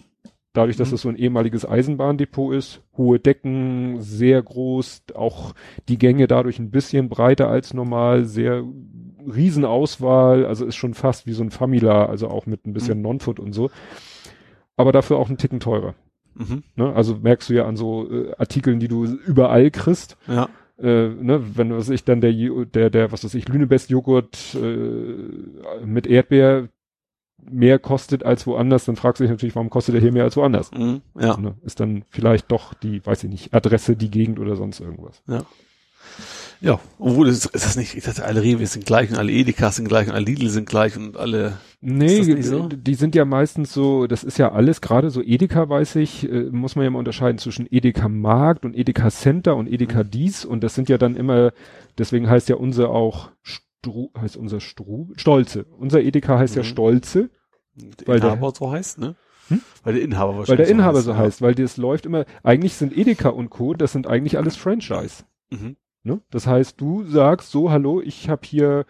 Dadurch, 0.52 0.76
dass 0.76 0.88
Mhm. 0.88 0.94
es 0.94 1.02
so 1.02 1.08
ein 1.08 1.16
ehemaliges 1.16 1.64
Eisenbahndepot 1.68 2.54
ist, 2.54 2.80
hohe 2.96 3.20
Decken, 3.20 4.00
sehr 4.00 4.42
groß, 4.42 5.02
auch 5.14 5.54
die 5.88 5.96
Gänge 5.96 6.26
dadurch 6.26 6.58
ein 6.58 6.72
bisschen 6.72 7.08
breiter 7.08 7.46
als 7.48 7.72
normal, 7.72 8.24
sehr 8.24 8.64
Riesenauswahl, 9.26 10.44
also 10.46 10.64
ist 10.64 10.76
schon 10.76 10.94
fast 10.94 11.26
wie 11.26 11.32
so 11.32 11.42
ein 11.42 11.50
Famila, 11.50 12.06
also 12.06 12.28
auch 12.28 12.46
mit 12.46 12.66
ein 12.66 12.72
bisschen 12.72 12.98
Mhm. 12.98 13.02
Non-Food 13.02 13.40
und 13.40 13.52
so. 13.52 13.70
Aber 14.76 14.92
dafür 14.92 15.18
auch 15.18 15.28
einen 15.28 15.38
Ticken 15.38 15.60
teurer. 15.60 15.94
Mhm. 16.34 16.62
Ne? 16.76 16.92
Also 16.94 17.16
merkst 17.16 17.50
du 17.50 17.54
ja 17.54 17.66
an 17.66 17.76
so 17.76 18.10
äh, 18.10 18.32
Artikeln, 18.38 18.80
die 18.80 18.88
du 18.88 19.04
überall 19.04 19.70
kriegst, 19.70 20.16
Ja. 20.26 20.48
äh, 20.78 21.08
ne, 21.08 21.42
wenn 21.56 21.76
was 21.76 21.90
ich 21.90 22.04
dann 22.04 22.20
der 22.20 22.32
der 22.32 22.88
der 22.90 23.12
was 23.12 23.24
weiß 23.24 23.34
ich 23.34 23.48
Lünebest 23.48 23.90
Joghurt 23.90 24.54
äh, 24.54 25.84
mit 25.84 26.06
Erdbeer 26.06 26.68
mehr 27.42 27.78
kostet 27.78 28.22
als 28.24 28.46
woanders, 28.46 28.84
dann 28.84 28.96
fragst 28.96 29.18
du 29.20 29.24
dich 29.24 29.30
natürlich, 29.30 29.54
warum 29.56 29.70
kostet 29.70 29.94
der 29.94 30.02
hier 30.02 30.12
mehr 30.12 30.24
als 30.24 30.36
woanders? 30.36 30.70
Mhm. 30.72 31.00
Ja. 31.18 31.36
Ne? 31.36 31.54
Ist 31.62 31.80
dann 31.80 32.04
vielleicht 32.10 32.50
doch 32.52 32.74
die, 32.74 33.04
weiß 33.04 33.24
ich 33.24 33.30
nicht, 33.30 33.54
Adresse, 33.54 33.96
die 33.96 34.10
Gegend 34.10 34.38
oder 34.38 34.56
sonst 34.56 34.80
irgendwas. 34.80 35.22
Ja. 35.26 35.44
Ja, 36.60 36.78
obwohl 36.98 37.28
es 37.28 37.46
ist 37.46 37.64
das 37.64 37.76
nicht, 37.76 37.94
ich 37.96 38.04
dachte, 38.04 38.24
alle 38.24 38.42
Rewe 38.42 38.66
sind 38.66 38.84
gleich 38.86 39.10
und 39.10 39.16
alle 39.18 39.32
Edeka 39.32 39.70
sind 39.72 39.88
gleich 39.88 40.08
und 40.08 40.14
alle 40.14 40.24
Lidl 40.24 40.48
sind 40.48 40.68
gleich 40.68 40.96
und 40.96 41.16
alle. 41.16 41.58
Nee, 41.80 42.18
Ist 42.18 42.48
so? 42.48 42.68
die 42.68 42.94
sind 42.94 43.14
ja 43.14 43.24
meistens 43.24 43.72
so, 43.72 44.06
das 44.06 44.22
ist 44.24 44.36
ja 44.38 44.52
alles, 44.52 44.82
gerade 44.82 45.08
so 45.08 45.22
Edeka 45.22 45.68
weiß 45.68 45.96
ich, 45.96 46.30
äh, 46.30 46.50
muss 46.50 46.76
man 46.76 46.84
ja 46.84 46.90
mal 46.90 46.98
unterscheiden 46.98 47.38
zwischen 47.38 47.66
Edeka 47.70 48.08
Markt 48.08 48.66
und 48.66 48.76
Edeka 48.76 49.08
Center 49.10 49.56
und 49.56 49.66
Edeka 49.66 50.02
Mhm. 50.04 50.10
Dies 50.10 50.44
und 50.44 50.62
das 50.62 50.74
sind 50.74 50.90
ja 50.90 50.98
dann 50.98 51.16
immer, 51.16 51.52
deswegen 51.96 52.28
heißt 52.28 52.50
ja 52.50 52.56
unser 52.56 52.90
auch 52.90 53.30
Stru, 53.42 54.10
heißt 54.20 54.36
unser 54.36 54.60
Stru, 54.60 55.08
Stolze. 55.16 55.64
Unser 55.78 56.02
Edeka 56.02 56.38
heißt 56.38 56.54
ja 56.56 56.62
Mhm. 56.62 56.66
Stolze, 56.66 57.30
Der 57.74 58.08
Weil 58.08 58.20
der- 58.20 58.32
Inhaber 58.34 58.52
so 58.54 58.70
heißt, 58.70 58.98
ne? 58.98 59.16
Hm? 59.48 59.62
Weil 59.82 59.94
der 59.94 60.02
Inhaber 60.02 60.36
wahrscheinlich 60.36 60.48
weil 60.50 60.56
der 60.58 60.68
Inhaber 60.68 61.00
so 61.00 61.12
ja. 61.12 61.16
heißt, 61.16 61.40
weil 61.40 61.54
das 61.54 61.76
läuft 61.78 62.04
immer, 62.04 62.26
eigentlich 62.42 62.74
sind 62.74 62.94
Edeka 62.96 63.30
und 63.30 63.48
Co., 63.48 63.72
das 63.74 63.92
sind 63.92 64.06
eigentlich 64.06 64.36
alles 64.36 64.56
Franchise. 64.56 65.24
Mhm. 65.50 65.76
Ne? 66.02 66.20
Das 66.30 66.46
heißt, 66.46 66.80
du 66.80 67.04
sagst 67.04 67.50
so, 67.50 67.70
hallo, 67.70 68.00
ich 68.00 68.30
habe 68.30 68.40
hier, 68.44 68.86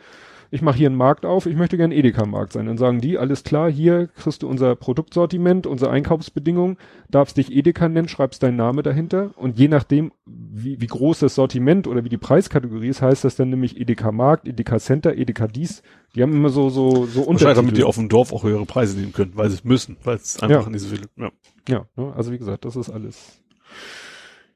ich 0.53 0.63
mache 0.63 0.79
hier 0.79 0.89
einen 0.89 0.97
Markt 0.97 1.27
auf, 1.27 1.47
ich 1.47 1.57
möchte 1.57 1.77
gerne 1.77 1.95
Edeka-Markt 1.97 2.53
sein. 2.53 2.67
Dann 2.67 2.79
sagen 2.79 3.01
die, 3.01 3.19
alles 3.19 3.43
klar, 3.43 3.69
hier 3.69 4.07
kriegst 4.09 4.43
du 4.45 4.49
unser 4.49 4.77
Produktsortiment, 4.77 5.67
unsere 5.67 5.91
Einkaufsbedingungen, 5.91 6.77
darfst 7.09 7.37
dich 7.37 7.51
Edeka 7.53 7.89
nennen, 7.89 8.07
schreibst 8.07 8.45
deinen 8.45 8.57
Name 8.57 8.85
dahinter 8.85 9.31
und 9.37 9.59
je 9.59 9.67
nachdem, 9.67 10.13
wie, 10.25 10.81
wie 10.81 10.87
groß 10.87 11.19
das 11.19 11.35
Sortiment 11.35 11.89
oder 11.89 12.05
wie 12.05 12.09
die 12.09 12.17
Preiskategorie 12.17 12.89
ist, 12.89 13.03
heißt 13.03 13.25
das 13.25 13.35
dann 13.35 13.51
nämlich 13.51 13.81
Edeka 13.81 14.13
Markt, 14.13 14.47
Edeka 14.47 14.79
Center, 14.79 15.17
Edeka 15.17 15.49
dies. 15.49 15.83
Die 16.15 16.23
haben 16.23 16.33
immer 16.33 16.51
so, 16.51 16.69
so, 16.71 17.07
so 17.07 17.27
Wahrscheinlich, 17.27 17.57
damit 17.57 17.77
die 17.77 17.85
auf 17.85 17.97
dem 17.97 18.09
Dorf 18.09 18.33
auch 18.33 18.45
höhere 18.45 18.67
Preise 18.67 18.97
nehmen 18.99 19.13
können, 19.13 19.33
weil 19.35 19.49
sie 19.49 19.57
es 19.57 19.65
müssen, 19.65 19.97
weil 20.05 20.17
es 20.17 20.41
einfach 20.41 20.65
Ja. 20.67 20.71
nicht 20.71 20.83
so 20.83 20.89
viele, 20.89 21.09
ja. 21.17 21.31
Ja, 21.69 21.87
ne? 21.97 22.13
also 22.17 22.31
wie 22.31 22.39
gesagt, 22.39 22.65
das 22.65 22.77
ist 22.77 22.89
alles, 22.91 23.41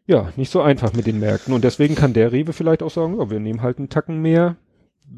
ja, 0.06 0.31
nicht 0.36 0.51
so 0.51 0.60
einfach 0.60 0.93
mit 0.93 1.06
den 1.06 1.20
Märkten 1.20 1.55
und 1.55 1.64
deswegen 1.64 1.94
kann 1.94 2.12
der 2.12 2.32
Rewe 2.32 2.52
vielleicht 2.52 2.82
auch 2.82 2.90
sagen, 2.90 3.18
ja, 3.18 3.31
wir 3.31 3.40
nehmen 3.40 3.62
halt 3.62 3.78
einen 3.78 3.89
Tacken 3.89 4.20
mehr, 4.20 4.56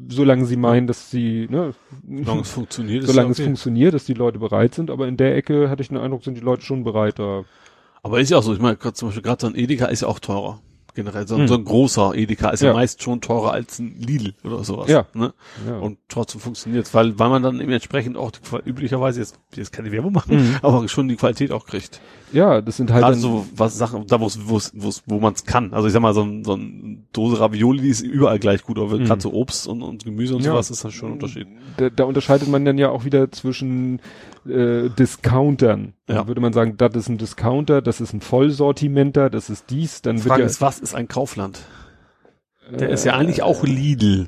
solange 0.07 0.45
sie 0.45 0.57
meinen, 0.57 0.87
dass 0.87 1.11
sie, 1.11 1.47
ne, 1.49 1.73
Solange 2.07 2.41
es 2.41 2.51
funktioniert, 2.51 3.03
solange 3.05 3.31
es 3.31 3.39
okay. 3.39 3.45
funktioniert, 3.45 3.93
dass 3.93 4.05
die 4.05 4.13
Leute 4.13 4.39
bereit 4.39 4.75
sind, 4.75 4.89
aber 4.89 5.07
in 5.07 5.17
der 5.17 5.35
Ecke 5.35 5.69
hatte 5.69 5.81
ich 5.81 5.89
den 5.89 5.97
Eindruck, 5.97 6.23
sind 6.23 6.35
die 6.37 6.41
Leute 6.41 6.63
schon 6.63 6.83
bereit, 6.83 7.19
da, 7.19 7.43
Aber 8.01 8.19
ist 8.19 8.29
ja 8.29 8.37
auch 8.37 8.43
so, 8.43 8.53
ich 8.53 8.59
meine, 8.59 8.77
zum 8.79 9.09
Beispiel 9.09 9.23
gerade 9.23 9.41
so 9.41 9.47
ein 9.47 9.55
Edeka 9.55 9.87
ist 9.87 10.01
ja 10.01 10.07
auch 10.07 10.19
teurer. 10.19 10.61
Generell, 10.97 11.27
so, 11.27 11.35
ein- 11.35 11.41
Hm. 11.41 11.47
so 11.47 11.53
ein 11.53 11.63
großer 11.63 12.15
Edeka 12.15 12.49
ist 12.49 12.61
ja. 12.61 12.69
Ja. 12.69 12.73
meist 12.73 13.03
schon 13.03 13.21
teurer 13.21 13.51
als 13.53 13.77
ein 13.77 13.95
Lidl 13.99 14.33
oder 14.43 14.63
sowas. 14.63 14.89
Ja. 14.89 15.05
Ne? 15.13 15.31
ja. 15.67 15.77
Und 15.77 15.99
trotzdem 16.09 16.41
funktioniert 16.41 16.91
weil, 16.95 17.17
weil 17.19 17.29
man 17.29 17.43
dann 17.43 17.61
eben 17.61 17.71
entsprechend 17.71 18.17
auch 18.17 18.31
die, 18.31 18.39
üblicherweise 18.67 19.19
jetzt, 19.19 19.39
jetzt 19.55 19.71
keine 19.71 19.91
Werbung 19.91 20.11
machen, 20.11 20.35
Mhm. 20.37 20.55
aber 20.63 20.87
schon 20.87 21.07
die 21.07 21.15
Qualität 21.15 21.51
auch 21.51 21.67
kriegt. 21.67 22.01
ja, 22.33 22.61
das 22.61 22.77
sind 22.77 22.91
halt 22.91 23.03
Gerade 23.03 23.13
dann, 23.13 23.21
so 23.21 23.45
was 23.55 23.77
Sachen, 23.77 24.07
da 24.07 24.19
wo 24.19 24.25
es, 24.25 24.39
wo 24.49 24.57
es, 24.57 25.03
wo 25.05 25.19
man 25.19 25.33
es 25.33 25.45
kann. 25.45 25.71
Also 25.73 25.87
ich 25.87 25.93
sag 25.93 26.01
mal, 26.01 26.13
so 26.15 26.23
ein, 26.23 26.43
so 26.43 26.55
ein 26.55 27.05
Dose 27.13 27.39
Ravioli 27.39 27.83
die 27.83 27.89
ist 27.89 28.01
überall 28.01 28.39
gleich 28.39 28.63
gut, 28.63 28.79
aber 28.79 28.97
Mhm. 28.97 29.05
gerade 29.05 29.21
so 29.21 29.31
Obst 29.33 29.67
und, 29.67 29.83
und 29.83 30.03
Gemüse 30.03 30.35
und 30.35 30.43
Ja. 30.43 30.51
sowas 30.53 30.71
ist 30.71 30.83
dann 30.83 30.91
schon 30.91 31.09
ein 31.09 31.13
Unterschied. 31.13 31.47
da, 31.77 31.89
da 31.91 32.05
unterscheidet 32.05 32.47
man 32.49 32.65
dann 32.65 32.77
ja 32.79 32.89
auch 32.89 33.05
wieder 33.05 33.31
zwischen 33.31 34.01
äh, 34.49 34.89
Discountern. 34.89 35.93
Dann 36.05 36.15
Ja. 36.17 36.27
würde 36.27 36.41
man 36.41 36.53
sagen, 36.53 36.75
das 36.77 36.95
ist 36.95 37.09
ein 37.09 37.17
Discounter, 37.17 37.81
das 37.81 38.01
ist 38.01 38.13
ein 38.13 38.21
Vollsortimenter, 38.21 39.29
das 39.29 39.49
ist 39.49 39.69
dies, 39.69 40.01
dann 40.01 40.17
Frage 40.19 40.41
wird 40.41 40.51
ist, 40.51 40.61
was 40.61 40.79
ist 40.79 40.95
ein 40.95 41.07
Kaufland? 41.07 41.59
ja, 42.71 42.77
Der 42.77 42.89
ist 42.89 43.05
ja 43.05 43.15
eigentlich 43.15 43.41
auch 43.43 43.63
Lidl. 43.63 44.27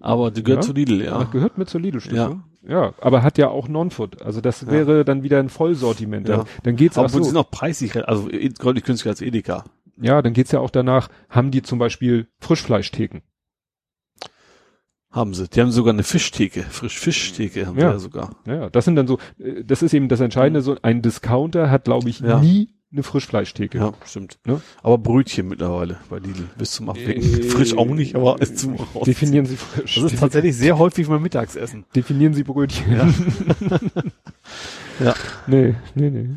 Aber 0.00 0.30
die 0.30 0.42
gehört 0.42 0.64
Ja? 0.64 0.68
zu 0.68 0.72
Lidl, 0.74 1.02
ja. 1.04 1.18
Ach, 1.20 1.30
gehört 1.30 1.56
mit 1.58 1.68
zur 1.68 1.80
Lidl-Stiftung. 1.80 2.42
Ja. 2.66 2.94
aber 3.00 3.22
hat 3.22 3.36
ja 3.36 3.48
auch 3.48 3.68
Non-Food. 3.68 4.22
Also 4.22 4.40
das 4.40 4.62
Ja. 4.62 4.68
wäre 4.68 5.04
dann 5.04 5.22
wieder 5.22 5.38
ein 5.38 5.50
Vollsortiment. 5.50 6.28
Ja. 6.28 6.44
Dann 6.62 6.76
geht's 6.76 6.96
Aber 6.96 7.08
so. 7.10 7.22
sind 7.22 7.36
auch 7.36 7.50
preisig, 7.50 7.96
also 8.08 8.28
deutlich 8.28 8.84
günstiger 8.84 9.10
als 9.10 9.20
Edeka. 9.20 9.64
Ja, 10.00 10.22
dann 10.22 10.32
geht's 10.32 10.50
ja 10.50 10.60
auch 10.60 10.70
danach, 10.70 11.08
haben 11.28 11.50
die 11.50 11.62
zum 11.62 11.78
Beispiel 11.78 12.26
Frischfleischtheken. 12.40 13.20
Haben 15.14 15.32
sie. 15.32 15.46
Die 15.48 15.60
haben 15.60 15.70
sogar 15.70 15.92
eine 15.94 16.02
Fischtheke, 16.02 16.62
Frisch-Fischtheke 16.64 17.66
haben 17.66 17.78
Ja. 17.78 17.88
sie 17.90 17.92
ja 17.94 17.98
sogar. 18.00 18.30
Ja, 18.46 18.68
das 18.68 18.84
sind 18.84 18.96
dann 18.96 19.06
so, 19.06 19.18
äh, 19.38 19.62
das 19.64 19.82
ist 19.82 19.94
eben 19.94 20.08
das 20.08 20.18
Entscheidende, 20.20 20.60
so 20.60 20.76
ein 20.82 21.02
Discounter 21.02 21.70
hat, 21.70 21.84
glaube 21.84 22.08
ich, 22.10 22.18
Ja. 22.20 22.40
nie 22.40 22.70
eine 22.92 23.02
Frischfleischtheke. 23.04 23.78
Ja, 23.78 23.92
stimmt. 24.04 24.38
Ne? 24.46 24.60
Aber 24.82 24.98
Brötchen 24.98 25.48
mittlerweile 25.48 25.98
bei 26.10 26.18
Lidl. 26.18 26.44
Bis 26.58 26.72
zum 26.72 26.88
Abwinken. 26.90 27.22
Äh, 27.40 27.42
Frisch 27.48 27.76
auch 27.76 27.86
nicht, 27.86 28.14
aber 28.16 28.40
ist 28.40 28.58
zum 28.58 28.74
Raus. 28.74 29.04
Definieren 29.04 29.46
Sie 29.46 29.56
frisch. 29.56 29.96
Das 29.96 30.12
ist 30.12 30.18
tatsächlich 30.20 30.56
sehr 30.56 30.78
häufig 30.78 31.08
mein 31.08 31.22
Mittagsessen. 31.22 31.84
Definieren 31.94 32.34
Sie 32.34 32.42
Brötchen. 32.44 32.92
Ja. 32.92 33.08
Ja. 35.00 35.14
Nee, 35.48 35.74
nee, 35.94 36.10
nee. 36.10 36.28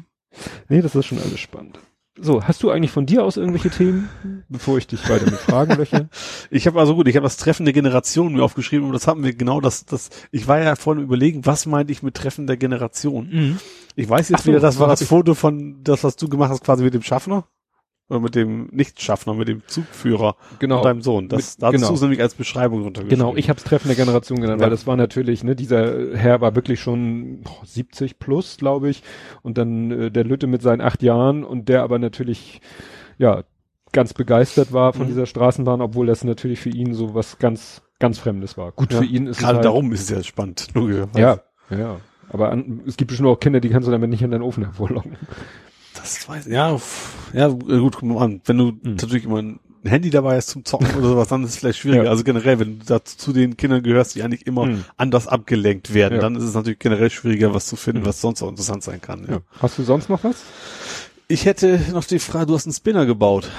Nee, 0.70 0.82
das 0.82 0.96
ist 0.96 1.06
schon 1.06 1.20
alles 1.20 1.40
spannend. 1.40 1.80
So, 2.20 2.44
hast 2.44 2.64
du 2.64 2.72
eigentlich 2.72 2.92
von 2.92 3.06
dir 3.06 3.24
aus 3.24 3.38
irgendwelche 3.38 3.70
Themen, 3.70 4.10
bevor 4.50 4.78
ich 4.78 4.88
dich 4.88 5.08
weiter 5.10 5.26
mit 5.26 5.36
Fragen 5.36 5.76
löche? 5.76 6.10
Ich 6.50 6.66
habe 6.66 6.80
also 6.80 6.96
gut, 6.96 7.08
ich 7.08 7.16
habe 7.16 7.26
das 7.26 7.38
Treffen 7.38 7.66
der 7.66 7.74
Generation 7.74 8.34
mir 8.34 8.44
aufgeschrieben 8.44 8.86
und 8.88 8.94
das 8.94 9.08
haben 9.08 9.24
wir 9.24 9.34
genau 9.34 9.62
das, 9.62 9.86
das, 9.86 10.10
ich 10.32 10.48
war 10.48 10.60
ja 10.60 10.76
vorhin 10.76 11.04
überlegen, 11.04 11.46
was 11.46 11.66
meinte 11.66 11.92
ich 11.92 12.04
mit 12.04 12.16
Treffen 12.16 12.48
der 12.48 12.58
Generation? 12.58 13.60
Ich 13.96 14.10
weiß 14.10 14.30
jetzt 14.30 14.40
Ach 14.40 14.44
so, 14.44 14.50
wieder, 14.52 14.60
das 14.60 14.76
so 14.76 14.82
war 14.82 14.90
hab 14.90 14.98
das 14.98 15.08
Foto 15.08 15.34
von, 15.34 15.84
das, 15.84 16.04
was 16.04 16.16
du 16.16 16.30
gemacht 16.30 16.52
hast, 16.52 16.64
quasi 16.64 16.84
mit 16.84 16.94
dem 16.94 17.04
Schaffner. 17.04 17.46
Oder 18.10 18.22
mit 18.22 18.36
dem 18.36 18.68
Nicht-Schaffner, 18.72 19.34
mit 19.34 19.50
dem 19.50 19.64
Zugführer 19.68 20.38
Genau. 20.60 20.78
und 20.78 20.86
deinem 20.86 21.02
Sohn. 21.02 21.28
Das, 21.28 21.58
dazu 21.58 21.74
genau. 21.78 21.94
ist 21.94 22.02
nämlich 22.02 22.22
als 22.22 22.36
Beschreibung 22.36 22.84
runtergeschrieben. 22.84 23.20
Genau, 23.28 23.36
ich 23.36 23.50
habe 23.50 23.60
Treffen 23.62 23.90
der 23.90 23.98
Generation 23.98 24.40
genannt, 24.40 24.62
Ja. 24.62 24.66
weil 24.66 24.72
das 24.72 24.88
war 24.88 24.96
natürlich, 24.96 25.44
ne, 25.44 25.56
dieser 25.58 26.16
Herr 26.16 26.40
war 26.40 26.56
wirklich 26.56 26.80
schon 26.80 27.42
boah, 27.42 27.66
70 27.66 28.18
plus, 28.18 28.56
glaube 28.58 28.90
ich, 28.90 29.04
und 29.42 29.58
dann 29.58 29.92
äh, 29.92 30.12
der 30.12 30.24
Lütte 30.24 30.48
mit 30.48 30.62
seinen 30.62 30.80
acht 30.80 31.04
Jahren 31.04 31.44
und 31.44 31.68
der 31.68 31.84
aber 31.84 32.00
natürlich, 32.00 32.62
ja, 33.18 33.44
ganz 33.92 34.14
begeistert 34.14 34.72
war 34.72 34.94
von 34.94 35.04
Mhm. 35.04 35.10
dieser 35.10 35.26
Straßenbahn, 35.26 35.82
obwohl 35.82 36.08
das 36.08 36.24
natürlich 36.24 36.60
für 36.62 36.70
ihn 36.70 36.94
so 36.94 37.14
was 37.14 37.40
ganz, 37.40 37.82
ganz 38.00 38.20
Fremdes 38.20 38.58
war. 38.58 38.72
Gut, 38.72 38.94
Ja, 38.94 39.00
für 39.00 39.06
ihn 39.06 39.28
ist 39.28 39.40
Gerade 39.40 39.52
es 39.52 39.56
halt, 39.58 39.66
darum 39.66 39.92
ist 39.92 40.02
es 40.04 40.10
ja 40.10 40.24
spannend. 40.24 40.68
Ja, 41.16 41.40
ja. 41.70 41.98
Aber 42.30 42.52
an, 42.52 42.82
es 42.86 42.96
gibt 42.98 43.10
bestimmt 43.10 43.28
auch 43.30 43.40
Kinder, 43.40 43.60
die 43.60 43.70
kannst 43.70 43.88
du 43.88 43.92
damit 43.92 44.10
nicht 44.10 44.22
in 44.22 44.32
deinen 44.32 44.42
Ofen 44.44 44.64
hervorlocken. 44.64 45.16
Das 46.00 46.28
weiß 46.30 46.46
ja, 46.48 46.78
ja, 47.34 47.48
gut, 47.48 47.96
guck 47.98 48.04
mal 48.04 48.24
an. 48.24 48.42
Wenn 48.46 48.58
du 48.58 48.66
Mhm. 48.72 48.80
natürlich 48.84 49.26
immer 49.26 49.40
ein 49.42 49.60
Handy 49.84 50.10
dabei 50.10 50.36
hast 50.38 50.50
zum 50.50 50.66
Zocken 50.66 50.94
oder 50.96 51.08
sowas, 51.10 51.28
dann 51.30 51.44
ist 51.44 51.52
es 51.52 51.58
vielleicht 51.58 51.80
schwieriger. 51.80 52.06
Ja. 52.06 52.10
Also 52.10 52.24
generell, 52.24 52.60
wenn 52.60 52.80
du 52.80 52.86
dazu 52.86 53.18
zu 53.18 53.34
den 53.34 53.56
Kindern 53.58 53.84
gehörst, 53.84 54.16
die 54.16 54.24
eigentlich 54.24 54.46
immer 54.48 54.66
Mhm. 54.66 54.84
anders 54.98 55.28
abgelenkt 55.28 55.94
werden, 55.94 56.16
Ja. 56.16 56.22
dann 56.22 56.36
ist 56.36 56.44
es 56.44 56.54
natürlich 56.54 56.80
generell 56.80 57.10
schwieriger, 57.10 57.54
was 57.54 57.68
zu 57.68 57.76
finden, 57.76 58.02
Mhm. 58.02 58.06
was 58.08 58.22
sonst 58.22 58.42
auch 58.42 58.50
interessant 58.50 58.84
sein 58.84 59.02
kann. 59.02 59.24
Ja. 59.28 59.34
Ja. 59.36 59.40
Hast 59.62 59.78
du 59.78 59.84
sonst 59.84 60.10
noch 60.10 60.24
was? 60.24 60.44
Ich 61.30 61.46
hätte 61.46 61.80
noch 61.92 62.06
die 62.06 62.20
Frage, 62.20 62.48
du 62.48 62.54
hast 62.56 62.66
einen 62.66 62.74
Spinner 62.74 63.06
gebaut. 63.06 63.50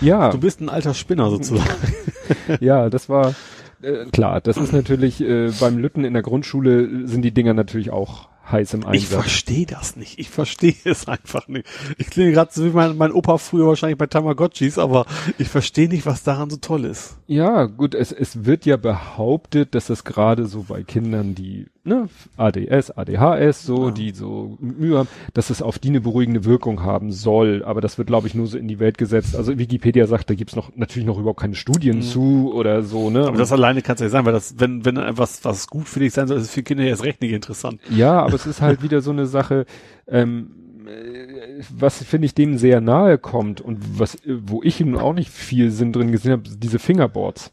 Ja, 0.00 0.30
Du 0.30 0.38
bist 0.38 0.60
ein 0.60 0.68
alter 0.68 0.94
Spinner 0.94 1.28
sozusagen. 1.30 1.68
ja, 2.60 2.88
das 2.90 3.08
war 3.08 3.34
äh, 3.82 4.06
klar. 4.06 4.40
Das 4.40 4.56
ist 4.56 4.72
natürlich 4.72 5.20
äh, 5.20 5.50
beim 5.60 5.78
Lütten 5.78 6.04
in 6.04 6.12
der 6.12 6.22
Grundschule 6.22 7.06
sind 7.08 7.22
die 7.22 7.32
Dinger 7.32 7.54
natürlich 7.54 7.90
auch 7.90 8.28
heiß 8.50 8.74
im 8.74 8.80
Ich 8.82 8.86
Einsatz. 8.86 9.10
verstehe 9.22 9.66
das 9.66 9.96
nicht. 9.96 10.18
Ich 10.18 10.30
verstehe 10.30 10.74
es 10.84 11.08
einfach 11.08 11.48
nicht. 11.48 11.66
Ich 11.98 12.08
klinge 12.10 12.32
gerade 12.32 12.50
so 12.52 12.64
wie 12.64 12.70
mein, 12.70 12.96
mein 12.96 13.12
Opa 13.12 13.38
früher 13.38 13.66
wahrscheinlich 13.66 13.98
bei 13.98 14.06
Tamagotchis, 14.06 14.78
aber 14.78 15.06
ich 15.38 15.48
verstehe 15.48 15.88
nicht, 15.88 16.06
was 16.06 16.22
daran 16.22 16.50
so 16.50 16.56
toll 16.56 16.84
ist. 16.84 17.16
Ja, 17.26 17.64
gut, 17.66 17.94
es, 17.94 18.12
es 18.12 18.44
wird 18.44 18.66
ja 18.66 18.76
behauptet, 18.76 19.74
dass 19.74 19.90
es 19.90 20.04
gerade 20.04 20.46
so 20.46 20.64
bei 20.64 20.82
Kindern, 20.82 21.34
die 21.34 21.66
ne, 21.84 22.08
ADS, 22.36 22.90
ADHS, 22.90 23.62
so, 23.64 23.86
Ja. 23.86 23.90
die 23.92 24.10
so 24.10 24.56
Mühe 24.60 24.98
haben, 24.98 25.08
dass 25.34 25.50
es 25.50 25.62
auf 25.62 25.78
die 25.78 25.88
eine 25.88 26.00
beruhigende 26.00 26.44
Wirkung 26.44 26.82
haben 26.82 27.12
soll. 27.12 27.62
Aber 27.64 27.80
das 27.80 27.96
wird, 27.98 28.08
glaube 28.08 28.26
ich, 28.26 28.34
nur 28.34 28.46
so 28.46 28.58
in 28.58 28.68
die 28.68 28.78
Welt 28.78 28.98
gesetzt. 28.98 29.34
Also 29.36 29.58
Wikipedia 29.58 30.06
sagt, 30.06 30.28
da 30.30 30.34
gibt's 30.34 30.54
noch 30.56 30.74
natürlich 30.76 31.06
noch 31.06 31.18
überhaupt 31.18 31.40
keine 31.40 31.54
Studien 31.54 31.96
Mhm. 31.98 32.02
zu 32.02 32.52
oder 32.54 32.82
so, 32.82 33.10
ne? 33.10 33.26
Aber 33.26 33.38
das 33.38 33.52
alleine 33.52 33.80
kann 33.82 33.94
es 33.94 34.00
ja 34.00 34.04
nicht 34.06 34.12
sein, 34.12 34.24
weil 34.26 34.32
das, 34.32 34.54
wenn, 34.58 34.84
wenn 34.84 34.96
etwas, 34.96 35.44
was 35.44 35.66
gut 35.68 35.88
für 35.88 36.00
dich 36.00 36.12
sein 36.12 36.28
soll, 36.28 36.38
ist 36.38 36.50
für 36.50 36.62
Kinder 36.62 36.84
erst 36.84 37.04
recht 37.04 37.20
nicht 37.22 37.32
interessant. 37.32 37.80
Ja, 37.90 38.20
aber 38.22 38.34
es 38.34 38.46
ist 38.46 38.60
halt 38.60 38.82
wieder 38.82 39.00
so 39.00 39.10
eine 39.10 39.26
Sache, 39.26 39.64
ähm, 40.06 40.84
äh, 40.86 41.62
was 41.70 42.02
finde 42.02 42.26
ich 42.26 42.34
dem 42.34 42.58
sehr 42.58 42.80
nahe 42.80 43.18
kommt 43.18 43.60
und 43.60 43.98
was, 43.98 44.16
wo 44.26 44.62
ich 44.62 44.80
nun 44.80 44.96
auch 44.96 45.12
nicht 45.12 45.30
viel 45.30 45.70
Sinn 45.70 45.92
drin 45.92 46.12
gesehen 46.12 46.32
habe, 46.32 46.42
diese 46.44 46.78
Fingerboards. 46.78 47.52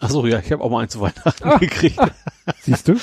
Ach 0.00 0.10
so, 0.10 0.26
ja, 0.26 0.40
ich 0.40 0.50
habe 0.50 0.64
auch 0.64 0.70
mal 0.70 0.80
eins 0.82 0.92
zu 0.92 1.00
Weihnachten 1.00 1.44
Ah. 1.44 1.56
gekriegt. 1.60 1.98
Siehst 2.60 2.88
du? 2.88 2.94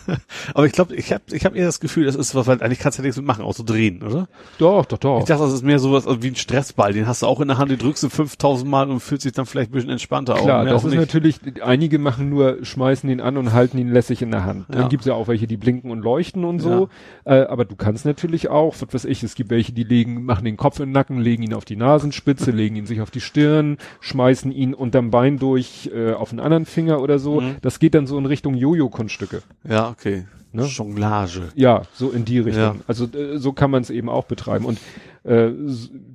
Aber 0.54 0.66
ich 0.66 0.72
glaube, 0.72 0.94
ich 0.94 1.12
habe 1.12 1.22
ich 1.30 1.44
hab 1.44 1.54
eher 1.56 1.66
das 1.66 1.80
Gefühl, 1.80 2.06
das 2.06 2.14
ist 2.14 2.34
was, 2.34 2.46
weil 2.46 2.62
eigentlich 2.62 2.78
kannst 2.78 2.98
du 2.98 3.02
ja 3.02 3.06
nichts 3.06 3.16
mitmachen, 3.16 3.44
außer 3.44 3.64
drehen, 3.64 4.02
oder? 4.02 4.28
Doch, 4.58 4.84
doch, 4.84 4.98
doch. 4.98 5.18
Ich 5.20 5.24
dachte, 5.24 5.42
das 5.42 5.52
ist 5.52 5.62
mehr 5.62 5.78
sowas 5.78 6.04
wie 6.06 6.28
ein 6.28 6.36
Stressball. 6.36 6.92
Den 6.92 7.06
hast 7.06 7.22
du 7.22 7.26
auch 7.26 7.40
in 7.40 7.48
der 7.48 7.58
Hand, 7.58 7.70
den 7.70 7.78
drückst 7.78 8.04
du 8.04 8.08
5000 8.08 8.70
Mal 8.70 8.90
und 8.90 9.00
fühlt 9.00 9.22
sich 9.22 9.32
dann 9.32 9.46
vielleicht 9.46 9.70
ein 9.70 9.74
bisschen 9.74 9.90
entspannter 9.90 10.34
Klar, 10.34 10.64
das 10.64 10.84
ist 10.84 10.94
natürlich, 10.94 11.40
einige 11.62 11.98
machen 11.98 12.28
nur, 12.30 12.64
schmeißen 12.64 13.08
ihn 13.10 13.20
an 13.20 13.36
und 13.36 13.52
halten 13.52 13.78
ihn 13.78 13.90
lässig 13.92 14.22
in 14.22 14.30
der 14.30 14.44
Hand. 14.44 14.66
Ja. 14.68 14.76
Dann 14.76 14.88
gibt's 14.88 15.06
ja 15.06 15.14
auch 15.14 15.28
welche, 15.28 15.46
die 15.46 15.56
blinken 15.56 15.90
und 15.90 16.00
leuchten 16.00 16.44
und 16.44 16.60
so. 16.60 16.88
Äh, 17.24 17.42
aber 17.42 17.64
du 17.64 17.76
kannst 17.76 18.04
natürlich 18.04 18.48
auch, 18.48 18.74
was 18.78 18.94
weiß 18.94 19.04
ich, 19.06 19.22
es 19.22 19.34
gibt 19.34 19.50
welche, 19.50 19.72
die 19.72 19.84
legen, 19.84 20.24
machen 20.24 20.44
den 20.44 20.56
Kopf 20.56 20.78
in 20.78 20.86
den 20.86 20.92
Nacken, 20.92 21.18
legen 21.18 21.42
ihn 21.42 21.54
auf 21.54 21.64
die 21.64 21.76
Nasenspitze, 21.76 22.50
legen 22.52 22.76
ihn 22.76 22.86
sich 22.86 23.00
auf 23.00 23.10
die 23.10 23.20
Stirn, 23.20 23.78
schmeißen 24.00 24.52
ihn 24.52 24.74
unterm 24.74 25.10
Bein 25.10 25.38
durch 25.38 25.90
äh, 25.94 26.12
auf 26.12 26.30
einen 26.30 26.40
anderen 26.40 26.66
Finger 26.66 27.00
oder 27.00 27.18
so. 27.18 27.40
Mhm. 27.40 27.56
Das 27.62 27.78
geht 27.78 27.94
dann 27.94 28.06
so 28.06 28.18
in 28.18 28.26
Richtung 28.26 28.54
Jojo-Kunststücke. 28.76 29.42
Ja, 29.68 29.88
okay. 29.88 30.26
Ne? 30.52 30.64
Jonglage. 30.64 31.48
Ja, 31.54 31.82
so 31.92 32.10
in 32.10 32.24
die 32.24 32.38
Richtung. 32.38 32.62
Ja. 32.62 32.76
Also 32.86 33.04
äh, 33.04 33.38
so 33.38 33.52
kann 33.52 33.70
man 33.70 33.82
es 33.82 33.90
eben 33.90 34.08
auch 34.08 34.24
betreiben. 34.24 34.64
Und 34.64 34.78
äh, 35.24 35.50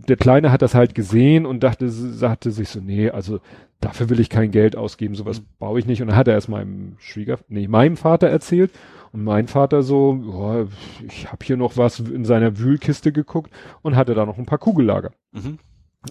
der 0.07 0.17
Kleine 0.17 0.51
hat 0.51 0.61
das 0.61 0.73
halt 0.73 0.95
gesehen 0.95 1.45
und 1.45 1.61
dachte, 1.61 1.89
sagte 1.89 2.51
sich 2.51 2.69
so, 2.69 2.79
nee, 2.79 3.09
also 3.09 3.39
dafür 3.81 4.09
will 4.09 4.19
ich 4.19 4.29
kein 4.29 4.51
Geld 4.51 4.75
ausgeben, 4.75 5.15
sowas 5.15 5.41
baue 5.59 5.79
ich 5.79 5.85
nicht. 5.85 6.01
Und 6.01 6.07
dann 6.07 6.17
hat 6.17 6.27
er 6.27 6.37
es 6.37 6.47
meinem 6.47 6.95
Schwieger, 6.97 7.39
nee, 7.49 7.67
meinem 7.67 7.97
Vater 7.97 8.27
erzählt. 8.27 8.71
Und 9.11 9.23
mein 9.25 9.47
Vater 9.47 9.83
so, 9.83 10.17
ja, 10.25 10.65
ich 11.05 11.31
habe 11.31 11.45
hier 11.45 11.57
noch 11.57 11.75
was 11.75 11.99
in 11.99 12.23
seiner 12.23 12.57
Wühlkiste 12.57 13.11
geguckt 13.11 13.51
und 13.81 13.95
hatte 13.95 14.15
da 14.15 14.25
noch 14.25 14.37
ein 14.37 14.45
paar 14.45 14.57
Kugellager. 14.57 15.11
Mhm. 15.33 15.59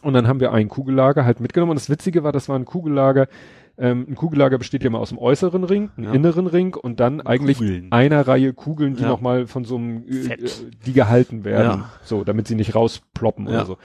Und 0.03 0.15
dann 0.15 0.29
haben 0.29 0.39
wir 0.39 0.53
ein 0.53 0.69
Kugellager 0.69 1.25
halt 1.25 1.41
mitgenommen. 1.41 1.71
Und 1.71 1.81
das 1.81 1.91
Witzige 1.91 2.23
war, 2.23 2.33
das 2.33 2.49
war 2.49 2.57
ein 2.57 2.65
Kugellager. 2.65 3.27
Ähm, 3.83 4.05
ein 4.11 4.15
Kugellager 4.15 4.59
besteht 4.59 4.83
ja 4.83 4.89
immer 4.89 4.99
aus 5.01 5.09
dem 5.09 5.17
äußeren 5.17 5.65
Ring, 5.65 5.91
einem 5.97 6.05
Ja. 6.09 6.13
inneren 6.13 6.47
Ring 6.47 6.75
und 6.75 7.01
dann 7.01 7.23
eigentlich 7.23 7.57
Kugeln. 7.59 7.91
einer 7.91 8.29
Reihe 8.29 8.53
Kugeln, 8.53 8.95
die 8.95 9.03
Ja. 9.05 9.09
nochmal 9.09 9.47
von 9.47 9.65
so 9.65 9.77
einem, 9.77 10.05
äh, 10.07 10.35
äh, 10.35 10.51
die 10.85 10.93
gehalten 10.93 11.45
werden. 11.45 11.81
Ja. 11.81 11.91
So, 12.05 12.23
damit 12.23 12.47
sie 12.47 12.57
nicht 12.57 12.75
rausploppen 12.75 13.47
Ja. 13.47 13.53
oder 13.53 13.65
so. 13.67 13.79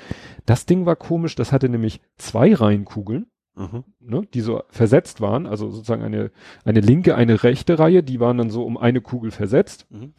Das 0.45 0.65
Ding 0.65 0.85
war 0.85 0.97
komisch, 0.97 1.35
das 1.35 1.53
hatte 1.53 1.69
nämlich 1.69 2.01
zwei 2.17 2.53
Reihen 2.53 2.83
Kugeln, 2.83 3.27
Mhm. 3.55 3.85
ne, 4.01 4.27
die 4.33 4.41
so 4.41 4.63
versetzt 4.69 5.21
waren. 5.21 5.47
Also 5.47 5.69
sozusagen 5.69 6.03
eine, 6.03 6.29
eine 6.65 6.81
linke, 6.81 7.15
eine 7.15 7.43
rechte 7.43 7.79
Reihe, 7.79 8.03
die 8.03 8.19
waren 8.19 8.37
dann 8.37 8.49
so 8.49 8.65
um 8.65 8.77
eine 8.77 8.99
Kugel 8.99 9.31
versetzt. 9.31 9.87
Mhm. 9.91 10.11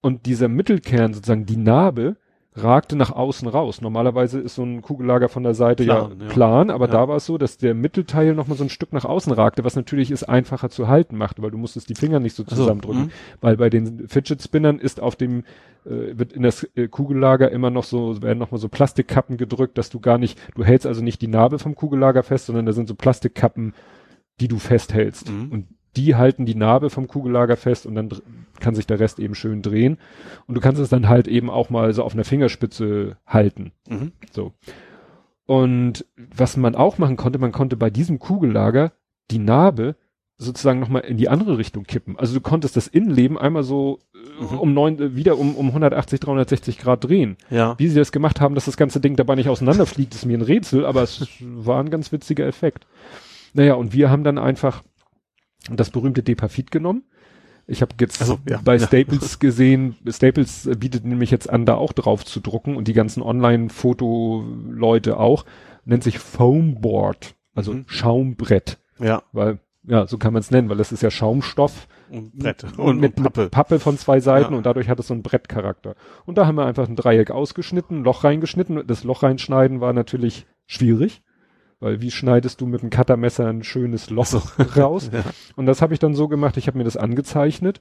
Und 0.00 0.24
dieser 0.24 0.48
Mittelkern, 0.48 1.12
sozusagen 1.12 1.44
die 1.44 1.56
Narbe, 1.58 2.16
ragte 2.62 2.96
nach 2.96 3.10
außen 3.10 3.48
raus. 3.48 3.80
Normalerweise 3.80 4.40
ist 4.40 4.54
so 4.54 4.62
ein 4.62 4.82
Kugellager 4.82 5.28
von 5.28 5.42
der 5.42 5.54
Seite 5.54 5.84
Plan, 5.84 6.12
ja 6.18 6.24
ja. 6.26 6.30
plan, 6.32 6.70
aber 6.70 6.86
Ja. 6.86 6.92
da 6.92 7.08
war 7.08 7.16
es 7.16 7.26
so, 7.26 7.38
dass 7.38 7.56
der 7.58 7.74
Mittelteil 7.74 8.34
nochmal 8.34 8.56
so 8.56 8.64
ein 8.64 8.70
Stück 8.70 8.92
nach 8.92 9.04
außen 9.04 9.32
ragte, 9.32 9.64
was 9.64 9.76
natürlich 9.76 10.10
es 10.10 10.24
einfacher 10.24 10.70
zu 10.70 10.88
halten 10.88 11.16
machte, 11.16 11.42
weil 11.42 11.50
du 11.50 11.58
musstest 11.58 11.88
die 11.88 11.94
Finger 11.94 12.20
nicht 12.20 12.34
so 12.36 12.44
zusammendrücken. 12.44 13.04
mhm. 13.04 13.10
Weil 13.40 13.56
bei 13.56 13.70
den 13.70 14.08
Fidget 14.08 14.42
Spinnern 14.42 14.78
ist 14.78 15.00
auf 15.00 15.16
dem, 15.16 15.44
äh, 15.84 16.18
wird 16.18 16.32
in 16.32 16.42
das 16.42 16.64
äh, 16.74 16.88
Kugellager 16.88 17.50
immer 17.50 17.70
noch 17.70 17.84
so, 17.84 18.20
werden 18.22 18.38
nochmal 18.38 18.60
so 18.60 18.68
Plastikkappen 18.68 19.36
gedrückt, 19.36 19.78
dass 19.78 19.90
du 19.90 20.00
gar 20.00 20.18
nicht, 20.18 20.38
du 20.54 20.64
hältst 20.64 20.86
also 20.86 21.02
nicht 21.02 21.22
die 21.22 21.28
Narbe 21.28 21.58
vom 21.58 21.74
Kugellager 21.74 22.22
fest, 22.22 22.46
sondern 22.46 22.66
da 22.66 22.72
sind 22.72 22.88
so 22.88 22.94
Plastikkappen, 22.94 23.74
die 24.40 24.48
du 24.48 24.58
festhältst. 24.58 25.30
Mhm. 25.30 25.52
Und 25.52 25.66
die 25.96 26.14
halten 26.14 26.46
die 26.46 26.54
Narbe 26.54 26.90
vom 26.90 27.08
Kugellager 27.08 27.56
fest 27.56 27.86
und 27.86 27.94
dann 27.94 28.10
kann 28.60 28.74
sich 28.74 28.86
der 28.86 29.00
Rest 29.00 29.18
eben 29.18 29.34
schön 29.34 29.62
drehen. 29.62 29.98
Und 30.46 30.54
du 30.54 30.60
kannst 30.60 30.80
es 30.80 30.88
dann 30.88 31.08
halt 31.08 31.28
eben 31.28 31.50
auch 31.50 31.70
mal 31.70 31.92
so 31.92 32.02
auf 32.04 32.14
einer 32.14 32.24
Fingerspitze 32.24 33.16
halten. 33.26 33.72
Mhm. 33.88 34.12
So. 34.30 34.52
Und 35.46 36.04
was 36.16 36.56
man 36.56 36.74
auch 36.74 36.98
machen 36.98 37.16
konnte, 37.16 37.38
man 37.38 37.52
konnte 37.52 37.76
bei 37.76 37.90
diesem 37.90 38.18
Kugellager 38.18 38.92
die 39.30 39.38
Narbe 39.38 39.96
sozusagen 40.36 40.78
nochmal 40.78 41.02
in 41.02 41.16
die 41.16 41.28
andere 41.28 41.58
Richtung 41.58 41.82
kippen. 41.84 42.16
Also 42.16 42.34
du 42.34 42.40
konntest 42.40 42.76
das 42.76 42.86
Innenleben 42.86 43.36
einmal 43.36 43.64
so 43.64 43.98
äh, 44.14 44.18
Mhm. 44.44 44.58
um 44.58 44.74
neun, 44.74 44.98
äh, 45.00 45.16
wieder 45.16 45.36
um, 45.36 45.56
um 45.56 45.68
180, 45.68 46.20
360 46.20 46.78
Grad 46.78 47.02
drehen. 47.04 47.36
Ja. 47.50 47.74
Wie 47.78 47.88
sie 47.88 47.98
das 47.98 48.12
gemacht 48.12 48.40
haben, 48.40 48.54
dass 48.54 48.66
das 48.66 48.76
ganze 48.76 49.00
Ding 49.00 49.16
dabei 49.16 49.34
nicht 49.34 49.48
auseinanderfliegt, 49.48 50.14
ist 50.14 50.26
mir 50.26 50.38
ein 50.38 50.42
Rätsel, 50.42 50.86
aber 50.86 51.02
es 51.02 51.26
war 51.40 51.82
ein 51.82 51.90
ganz 51.90 52.12
witziger 52.12 52.46
Effekt. 52.46 52.86
Naja, 53.52 53.74
und 53.74 53.92
wir 53.92 54.10
haben 54.10 54.22
dann 54.22 54.38
einfach 54.38 54.84
das 55.70 55.90
berühmte 55.90 56.22
Depafit 56.22 56.70
genommen. 56.70 57.02
Ich 57.66 57.82
habe 57.82 57.92
jetzt 58.00 58.18
so, 58.24 58.38
ja. 58.48 58.60
bei 58.64 58.76
Ja. 58.76 58.86
Staples 58.86 59.38
gesehen, 59.40 59.96
Staples 60.08 60.68
bietet 60.78 61.04
nämlich 61.04 61.30
jetzt 61.30 61.50
an, 61.50 61.66
da 61.66 61.74
auch 61.74 61.92
drauf 61.92 62.24
zu 62.24 62.40
drucken 62.40 62.76
und 62.76 62.88
die 62.88 62.94
ganzen 62.94 63.22
Online-Foto-Leute 63.22 65.18
auch. 65.18 65.44
Nennt 65.84 66.02
sich 66.04 66.18
Foamboard, 66.18 67.34
also 67.54 67.72
Mhm. 67.72 67.84
Schaumbrett, 67.88 68.78
Ja. 68.98 69.22
weil 69.32 69.58
ja, 69.86 70.06
so 70.06 70.18
kann 70.18 70.34
man 70.34 70.40
es 70.40 70.50
nennen, 70.50 70.68
weil 70.68 70.76
das 70.76 70.92
ist 70.92 71.02
ja 71.02 71.10
Schaumstoff 71.10 71.88
Und 72.10 72.36
Brett. 72.38 72.62
und, 72.64 72.78
Und, 72.78 73.00
mit, 73.00 73.16
und 73.16 73.22
Pappe. 73.24 73.42
mit 73.44 73.50
Pappe 73.52 73.78
von 73.80 73.96
zwei 73.96 74.20
Seiten 74.20 74.52
Ja. 74.52 74.56
und 74.58 74.66
dadurch 74.66 74.88
hat 74.90 75.00
es 75.00 75.06
so 75.06 75.14
einen 75.14 75.22
Brettcharakter. 75.22 75.94
Und 76.26 76.36
da 76.36 76.46
haben 76.46 76.56
wir 76.56 76.66
einfach 76.66 76.86
ein 76.88 76.96
Dreieck 76.96 77.30
ausgeschnitten, 77.30 78.00
ein 78.00 78.04
Loch 78.04 78.22
reingeschnitten. 78.24 78.86
Das 78.86 79.02
Loch 79.04 79.22
reinschneiden 79.22 79.80
war 79.80 79.94
natürlich 79.94 80.46
schwierig, 80.66 81.22
weil 81.80 82.00
wie 82.00 82.10
schneidest 82.10 82.60
du 82.60 82.66
mit 82.66 82.80
einem 82.82 82.90
Cuttermesser 82.90 83.46
ein 83.46 83.62
schönes 83.62 84.10
Loch 84.10 84.52
raus? 84.76 85.10
Ja. 85.18 85.22
Und 85.56 85.66
das 85.66 85.80
habe 85.82 85.94
ich 85.94 86.00
dann 86.00 86.14
so 86.14 86.28
gemacht, 86.28 86.56
ich 86.56 86.66
habe 86.66 86.78
mir 86.78 86.84
das 86.84 86.96
angezeichnet 86.96 87.80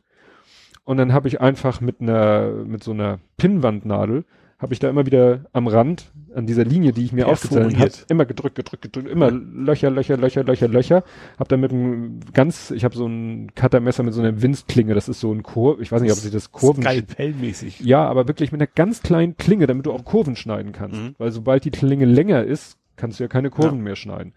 und 0.83 0.97
dann 0.97 1.13
habe 1.13 1.27
ich 1.27 1.41
einfach 1.41 1.81
mit 1.81 2.01
einer 2.01 2.49
mit 2.65 2.83
so 2.83 2.91
einer 2.91 3.19
Pinnwandnadel 3.37 4.25
habe 4.59 4.73
ich 4.73 4.79
da 4.79 4.89
immer 4.89 5.05
wieder 5.05 5.45
am 5.53 5.67
Rand 5.67 6.11
an 6.33 6.47
dieser 6.47 6.65
Linie, 6.65 6.91
die 6.91 7.05
ich 7.05 7.13
mir 7.13 7.27
aufgezeichnet 7.27 7.79
habe, 7.79 7.91
immer 8.09 8.25
gedrückt, 8.25 8.55
gedrückt, 8.55 8.81
gedrückt, 8.81 9.07
immer 9.07 9.29
Löcher, 9.29 9.91
Löcher, 9.91 10.17
Löcher, 10.17 10.43
Löcher, 10.43 10.67
Löcher. 10.67 11.03
Hab 11.37 11.47
dann 11.49 11.59
mit 11.59 11.71
einem 11.71 12.21
ganz, 12.33 12.71
ich 12.71 12.83
habe 12.83 12.95
so 12.95 13.05
ein 13.05 13.53
Cuttermesser 13.53 14.01
mit 14.01 14.15
so 14.15 14.21
einer 14.21 14.41
Winstklinge, 14.41 14.95
das 14.95 15.09
ist 15.09 15.19
so 15.19 15.31
ein 15.31 15.43
Kurve, 15.43 15.81
ich 15.83 15.91
weiß 15.91 16.01
nicht, 16.01 16.11
ob 16.11 16.17
sich 16.17 16.31
das 16.31 16.51
Kurven 16.51 16.81
Skalpellmäßig. 16.81 17.81
ja, 17.81 18.03
aber 18.07 18.27
wirklich 18.27 18.51
mit 18.51 18.59
einer 18.59 18.69
ganz 18.73 19.03
kleinen 19.03 19.37
Klinge, 19.37 19.67
damit 19.67 19.85
du 19.85 19.91
auch 19.91 20.03
Kurven 20.03 20.35
schneiden 20.35 20.71
kannst. 20.71 20.99
Mhm. 20.99 21.15
Weil 21.19 21.31
sobald 21.31 21.63
die 21.63 21.71
Klinge 21.71 22.05
länger 22.05 22.43
ist, 22.43 22.77
kannst 22.97 23.19
du 23.19 23.23
ja 23.23 23.27
keine 23.27 23.49
Kurven 23.49 23.81
mehr 23.81 23.95
schneiden. 23.95 24.33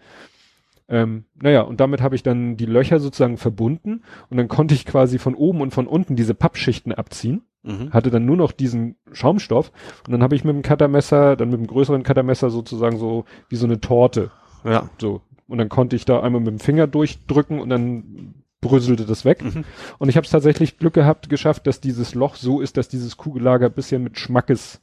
Ähm, 0.89 1.25
naja, 1.41 1.63
und 1.63 1.79
damit 1.81 2.01
habe 2.03 2.17
ich 2.17 2.23
dann 2.23 2.57
die 2.57 2.67
Löcher 2.67 2.99
sozusagen 2.99 3.37
verbunden 3.37 4.03
und 4.29 4.37
dann 4.37 4.49
konnte 4.49 4.75
ich 4.75 4.85
quasi 4.87 5.19
von 5.19 5.35
oben 5.37 5.61
und 5.61 5.73
von 5.73 5.87
unten 5.87 6.17
diese 6.17 6.35
Pappschichten 6.35 6.93
abziehen, 6.93 7.43
Mhm. 7.63 7.93
hatte 7.93 8.11
dann 8.11 8.25
nur 8.25 8.37
noch 8.39 8.53
diesen 8.53 8.97
Schaumstoff 9.13 9.71
und 10.07 10.13
dann 10.13 10.23
habe 10.23 10.35
ich 10.35 10.45
mit 10.45 10.55
dem 10.55 10.63
Cuttermesser, 10.63 11.37
dann 11.37 11.51
mit 11.51 11.61
dem 11.61 11.67
größeren 11.67 12.03
Cuttermesser 12.03 12.49
sozusagen 12.51 12.97
so 12.99 13.25
wie 13.51 13.57
so 13.57 13.67
eine 13.67 13.81
Torte, 13.81 14.31
Ja. 14.65 14.89
so. 14.99 15.21
Und 15.47 15.59
dann 15.59 15.69
konnte 15.69 15.95
ich 15.95 16.05
da 16.07 16.21
einmal 16.21 16.41
mit 16.41 16.49
dem 16.49 16.59
Finger 16.59 16.87
durchdrücken 16.87 17.61
und 17.61 17.69
dann 17.69 18.35
bröselte 18.61 19.05
das 19.05 19.25
weg. 19.25 19.43
Mhm. 19.45 19.65
Und 19.99 20.09
ich 20.09 20.17
habe 20.17 20.25
es 20.25 20.31
tatsächlich 20.31 20.79
Glück 20.79 20.95
gehabt, 20.95 21.29
geschafft, 21.29 21.67
dass 21.67 21.81
dieses 21.81 22.15
Loch 22.15 22.35
so 22.37 22.61
ist, 22.61 22.77
dass 22.77 22.89
dieses 22.89 23.17
Kugellager 23.17 23.67
ein 23.67 23.73
bisschen 23.73 24.03
mit 24.03 24.19
Schmackes, 24.19 24.81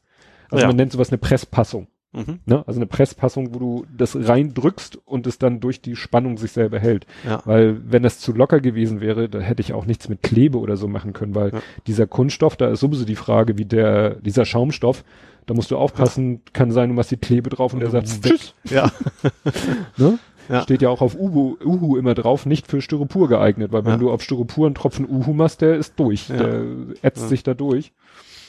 also 0.52 0.62
Ja. 0.62 0.68
man 0.68 0.76
nennt 0.78 0.92
sowas 0.94 1.10
eine 1.10 1.18
Presspassung. 1.18 1.88
Mhm. 2.18 2.40
Ne? 2.46 2.64
Also 2.68 2.80
eine 2.80 2.88
Presspassung, 2.88 3.54
wo 3.54 3.60
du 3.60 3.86
das 3.96 4.16
reindrückst 4.16 5.00
und 5.06 5.28
es 5.28 5.38
dann 5.38 5.60
durch 5.60 5.82
die 5.82 5.96
Spannung 5.96 6.38
sich 6.38 6.52
selber 6.52 6.80
hält. 6.80 7.06
Ja. 7.26 7.42
Weil 7.46 7.80
wenn 7.90 8.04
das 8.04 8.20
zu 8.20 8.34
locker 8.34 8.60
gewesen 8.60 9.02
wäre, 9.02 9.30
da 9.30 9.40
hätte 9.40 9.62
ich 9.62 9.74
auch 9.74 9.86
nichts 9.86 10.10
mit 10.10 10.24
Klebe 10.24 10.58
oder 10.60 10.78
so 10.78 10.88
machen 10.88 11.14
können, 11.14 11.36
weil 11.36 11.52
Ja. 11.54 11.62
dieser 11.86 12.08
Kunststoff, 12.08 12.56
da 12.58 12.70
ist 12.70 12.80
sowieso 12.80 13.06
die 13.06 13.16
Frage, 13.16 13.58
wie 13.58 13.66
der, 13.66 14.16
dieser 14.16 14.46
Schaumstoff, 14.46 15.04
da 15.46 15.54
musst 15.54 15.72
du 15.72 15.78
aufpassen, 15.78 16.42
kann 16.54 16.72
sein, 16.72 16.90
du 16.90 16.96
machst 16.96 17.12
die 17.12 17.18
Klebe 17.18 17.50
drauf 17.50 17.74
und 17.74 17.80
der 17.80 17.90
sagt, 17.90 18.08
tschüss, 18.24 18.54
Ja. 18.70 18.92
ne? 19.98 20.20
Ja. 20.50 20.62
Steht 20.62 20.82
ja 20.82 20.90
auch 20.90 21.02
auf 21.02 21.16
Uhu, 21.20 21.58
Uhu 21.64 21.98
immer 21.98 22.14
drauf, 22.14 22.46
nicht 22.46 22.68
für 22.68 22.82
Styropor 22.82 23.28
geeignet, 23.28 23.74
weil 23.74 23.84
wenn 23.84 23.92
Ja. 23.94 23.98
du 23.98 24.12
auf 24.12 24.22
Styropor 24.24 24.66
einen 24.66 24.76
Tropfen 24.76 25.06
Uhu 25.10 25.34
machst, 25.34 25.60
der 25.62 25.76
ist 25.76 26.00
durch, 26.00 26.30
Ja. 26.30 26.38
der 26.38 26.64
ätzt 27.02 27.24
Ja. 27.24 27.28
sich 27.28 27.44
da 27.44 27.54
durch. 27.54 27.92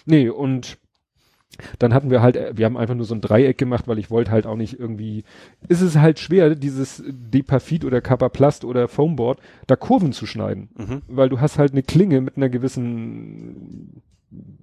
Nee, 0.06 0.28
und 0.28 0.78
dann 1.78 1.92
hatten 1.94 2.10
wir 2.10 2.22
halt, 2.22 2.36
äh, 2.36 2.52
wir 2.56 2.64
haben 2.66 2.76
einfach 2.76 2.94
nur 2.94 3.04
so 3.04 3.14
ein 3.14 3.20
Dreieck 3.20 3.58
gemacht, 3.58 3.88
weil 3.88 3.98
ich 3.98 4.10
wollte 4.10 4.30
halt 4.30 4.46
auch 4.46 4.56
nicht 4.56 4.78
irgendwie, 4.78 5.24
ist 5.68 5.80
es 5.80 5.96
halt 5.96 6.18
schwer, 6.18 6.54
dieses 6.54 7.02
Depafit 7.08 7.84
oder 7.84 8.00
Capaplast 8.00 8.64
oder 8.64 8.88
Foamboard, 8.88 9.40
da 9.66 9.76
Kurven 9.76 10.12
zu 10.12 10.26
schneiden. 10.26 10.68
Mhm. 10.76 11.02
Weil 11.08 11.28
du 11.28 11.40
hast 11.40 11.58
halt 11.58 11.72
eine 11.72 11.82
Klinge 11.82 12.20
mit 12.20 12.36
einer 12.36 12.48
gewissen 12.48 14.02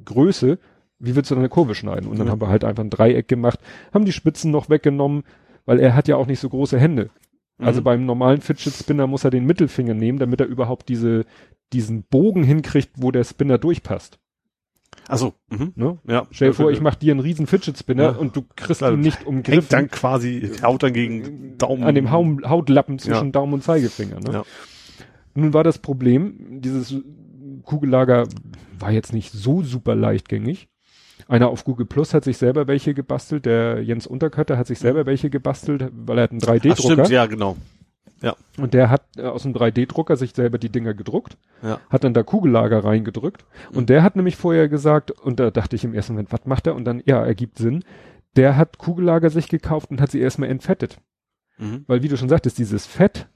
Größe, 0.05 0.59
wie 0.99 1.15
willst 1.15 1.29
du 1.31 1.35
dann 1.35 1.41
eine 1.41 1.49
Kurve 1.49 1.75
schneiden? 1.75 2.07
Und 2.09 2.19
dann 2.19 2.27
Ja. 2.27 2.31
haben 2.31 2.41
wir 2.41 2.47
halt 2.49 2.63
einfach 2.63 2.83
ein 2.83 2.89
Dreieck 2.89 3.27
gemacht, 3.27 3.59
haben 3.93 4.05
die 4.05 4.11
Spitzen 4.11 4.51
noch 4.51 4.69
weggenommen, 4.69 5.23
weil 5.65 5.79
er 5.79 5.95
hat 5.95 6.07
ja 6.07 6.15
auch 6.15 6.27
nicht 6.27 6.39
so 6.39 6.49
große 6.49 6.79
Hände. 6.79 7.09
Also 7.57 7.79
Mhm. 7.81 7.83
beim 7.85 8.05
normalen 8.05 8.41
Fidget 8.41 8.73
Spinner 8.73 9.07
muss 9.07 9.23
er 9.23 9.31
den 9.31 9.45
Mittelfinger 9.45 9.93
nehmen, 9.93 10.19
damit 10.19 10.41
er 10.41 10.47
überhaupt 10.47 10.89
diese, 10.89 11.25
diesen 11.73 12.03
Bogen 12.03 12.43
hinkriegt, 12.43 12.91
wo 12.97 13.11
der 13.11 13.23
Spinner 13.23 13.57
durchpasst. 13.57 14.19
Also, 15.07 15.33
mhm. 15.49 15.71
Ne? 15.75 15.97
ja. 16.07 16.25
Stell 16.31 16.49
dir 16.49 16.53
vor, 16.55 16.71
ich 16.71 16.81
mache 16.81 16.97
dir 16.99 17.11
einen 17.11 17.19
riesen 17.19 17.45
Fidget 17.47 17.77
Spinner 17.77 18.03
Ja. 18.03 18.09
und 18.11 18.35
du 18.35 18.43
kriegst 18.55 18.79
Klar, 18.79 18.93
ihn 18.93 19.01
nicht 19.01 19.17
Hängt 19.19 19.27
umgriffen 19.27 19.67
dann 19.69 19.89
quasi, 19.91 20.51
haut 20.63 20.81
dann 20.83 20.93
gegen 20.93 21.57
Daumen. 21.57 21.83
an 21.83 21.93
dem 21.95 22.11
Hautlappen 22.11 22.97
zwischen 22.99 23.25
Ja. 23.25 23.31
Daumen 23.31 23.53
und 23.53 23.63
Zeigefinger. 23.63 24.19
Ne? 24.19 24.31
Ja. 24.33 24.43
Nun 25.35 25.53
war 25.53 25.63
das 25.63 25.77
Problem, 25.79 26.61
dieses 26.61 26.95
Kugellager 27.63 28.27
war 28.79 28.91
jetzt 28.91 29.13
nicht 29.13 29.31
so 29.31 29.61
super 29.63 29.95
leichtgängig. 29.95 30.69
Einer 31.27 31.49
auf 31.49 31.63
Google 31.63 31.85
Plus 31.85 32.13
hat 32.13 32.23
sich 32.23 32.37
selber 32.37 32.67
welche 32.67 32.93
gebastelt, 32.93 33.45
der 33.45 33.81
Jens 33.83 34.05
Unterkötter 34.05 34.57
hat 34.57 34.67
sich 34.67 34.79
selber 34.79 35.05
welche 35.05 35.29
gebastelt, 35.29 35.89
weil 35.93 36.17
er 36.19 36.23
hat 36.25 36.31
einen 36.31 36.41
Ach, 36.43 36.47
3D-Drucker. 36.49 36.81
stimmt, 36.93 37.09
ja, 37.09 37.25
genau. 37.25 37.55
Ja. 38.25 38.35
Und 38.57 38.73
der 38.73 38.89
hat 38.89 39.03
äh, 39.17 39.21
aus 39.21 39.45
einem 39.45 39.53
3D-Drucker 39.53 40.15
sich 40.17 40.33
selber 40.33 40.57
die 40.57 40.71
Dinger 40.71 40.95
gedruckt, 40.95 41.37
Ja. 41.61 41.79
hat 41.91 42.03
dann 42.03 42.15
da 42.15 42.23
Kugellager 42.23 42.83
reingedrückt. 42.83 43.45
Mhm. 43.69 43.77
Und 43.77 43.89
der 43.89 44.01
hat 44.01 44.15
nämlich 44.15 44.35
vorher 44.35 44.67
gesagt, 44.67 45.11
und 45.11 45.39
da 45.39 45.51
dachte 45.51 45.75
ich 45.75 45.83
im 45.83 45.93
ersten 45.93 46.13
Moment, 46.13 46.31
was 46.31 46.45
macht 46.45 46.65
er? 46.65 46.75
Und 46.75 46.85
dann, 46.85 47.03
ja, 47.05 47.23
ergibt 47.23 47.59
Sinn. 47.59 47.83
Der 48.35 48.57
hat 48.57 48.79
Kugellager 48.79 49.29
sich 49.29 49.47
gekauft 49.47 49.91
und 49.91 50.01
hat 50.01 50.09
sie 50.09 50.19
erstmal 50.19 50.49
entfettet. 50.49 50.97
Mhm. 51.59 51.83
Weil, 51.85 52.01
wie 52.01 52.07
du 52.07 52.17
schon 52.17 52.27
sagtest, 52.29 52.57
dieses 52.57 52.87
Fett 52.87 53.27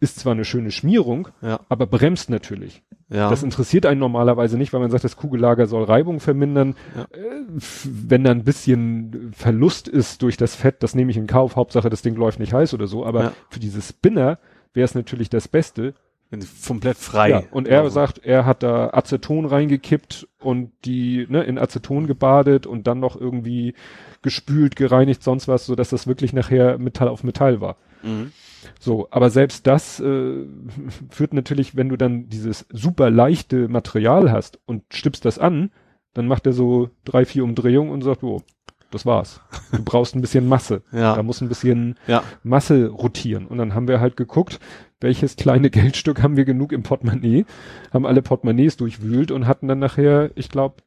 ist 0.00 0.18
zwar 0.18 0.32
eine 0.32 0.44
schöne 0.44 0.70
Schmierung, 0.70 1.28
Ja. 1.42 1.60
aber 1.68 1.86
bremst 1.86 2.30
natürlich. 2.30 2.82
Ja. 3.08 3.28
Das 3.28 3.42
interessiert 3.42 3.86
einen 3.86 4.00
normalerweise 4.00 4.56
nicht, 4.56 4.72
weil 4.72 4.80
man 4.80 4.90
sagt, 4.90 5.04
das 5.04 5.16
Kugellager 5.16 5.66
soll 5.66 5.84
Reibung 5.84 6.20
vermindern. 6.20 6.74
Ja. 6.96 7.02
Äh, 7.02 7.44
wenn 7.84 8.24
da 8.24 8.30
ein 8.30 8.44
bisschen 8.44 9.32
Verlust 9.36 9.88
ist 9.88 10.22
durch 10.22 10.36
das 10.36 10.54
Fett, 10.54 10.82
das 10.82 10.94
nehme 10.94 11.10
ich 11.10 11.16
in 11.16 11.26
Kauf. 11.26 11.56
Hauptsache, 11.56 11.90
das 11.90 12.02
Ding 12.02 12.14
läuft 12.14 12.38
nicht 12.40 12.52
heiß 12.52 12.72
oder 12.74 12.86
so. 12.86 13.04
Aber 13.04 13.22
Ja. 13.24 13.32
für 13.50 13.60
diese 13.60 13.82
Spinner 13.82 14.38
wäre 14.72 14.84
es 14.84 14.94
natürlich 14.94 15.28
das 15.28 15.48
Beste. 15.48 15.94
Wenn 16.32 16.46
komplett 16.64 16.96
frei. 16.96 17.30
Ja, 17.30 17.42
und 17.50 17.66
er 17.66 17.78
laufen. 17.82 17.90
sagt, 17.92 18.18
er 18.24 18.46
hat 18.46 18.62
da 18.62 18.90
Aceton 18.92 19.46
reingekippt 19.46 20.28
und 20.38 20.70
die 20.84 21.26
ne, 21.28 21.42
in 21.42 21.58
Aceton 21.58 22.06
gebadet 22.06 22.68
und 22.68 22.86
dann 22.86 23.00
noch 23.00 23.20
irgendwie 23.20 23.74
gespült, 24.22 24.76
gereinigt, 24.76 25.24
sonst 25.24 25.48
was, 25.48 25.66
so 25.66 25.74
dass 25.74 25.88
das 25.90 26.06
wirklich 26.06 26.32
nachher 26.32 26.78
Metall 26.78 27.08
auf 27.08 27.24
Metall 27.24 27.60
war. 27.60 27.76
Mhm. 28.04 28.30
So, 28.78 29.08
aber 29.10 29.30
selbst 29.30 29.66
das 29.66 30.00
äh, 30.00 30.46
führt 31.10 31.34
natürlich, 31.34 31.76
wenn 31.76 31.88
du 31.88 31.96
dann 31.96 32.28
dieses 32.28 32.66
super 32.70 33.10
leichte 33.10 33.68
Material 33.68 34.30
hast 34.30 34.58
und 34.66 34.82
stippst 34.92 35.24
das 35.24 35.38
an, 35.38 35.70
dann 36.14 36.26
macht 36.26 36.46
er 36.46 36.52
so 36.52 36.90
drei, 37.04 37.24
vier 37.24 37.44
Umdrehungen 37.44 37.92
und 37.92 38.02
sagt, 38.02 38.22
oh, 38.22 38.42
das 38.90 39.06
war's. 39.06 39.40
Du 39.70 39.84
brauchst 39.84 40.16
ein 40.16 40.20
bisschen 40.20 40.48
Masse. 40.48 40.82
Ja. 40.92 41.14
Da 41.14 41.22
muss 41.22 41.40
ein 41.40 41.48
bisschen 41.48 41.96
Ja. 42.06 42.24
Masse 42.42 42.88
rotieren. 42.88 43.46
Und 43.46 43.58
dann 43.58 43.74
haben 43.74 43.86
wir 43.86 44.00
halt 44.00 44.16
geguckt, 44.16 44.58
welches 45.00 45.36
kleine 45.36 45.70
Geldstück 45.70 46.22
haben 46.22 46.36
wir 46.36 46.44
genug 46.44 46.72
im 46.72 46.82
Portemonnaie, 46.82 47.46
haben 47.92 48.06
alle 48.06 48.22
Portemonnaies 48.22 48.76
durchwühlt 48.76 49.30
und 49.30 49.46
hatten 49.46 49.68
dann 49.68 49.78
nachher, 49.78 50.30
ich 50.34 50.48
glaube, 50.48 50.82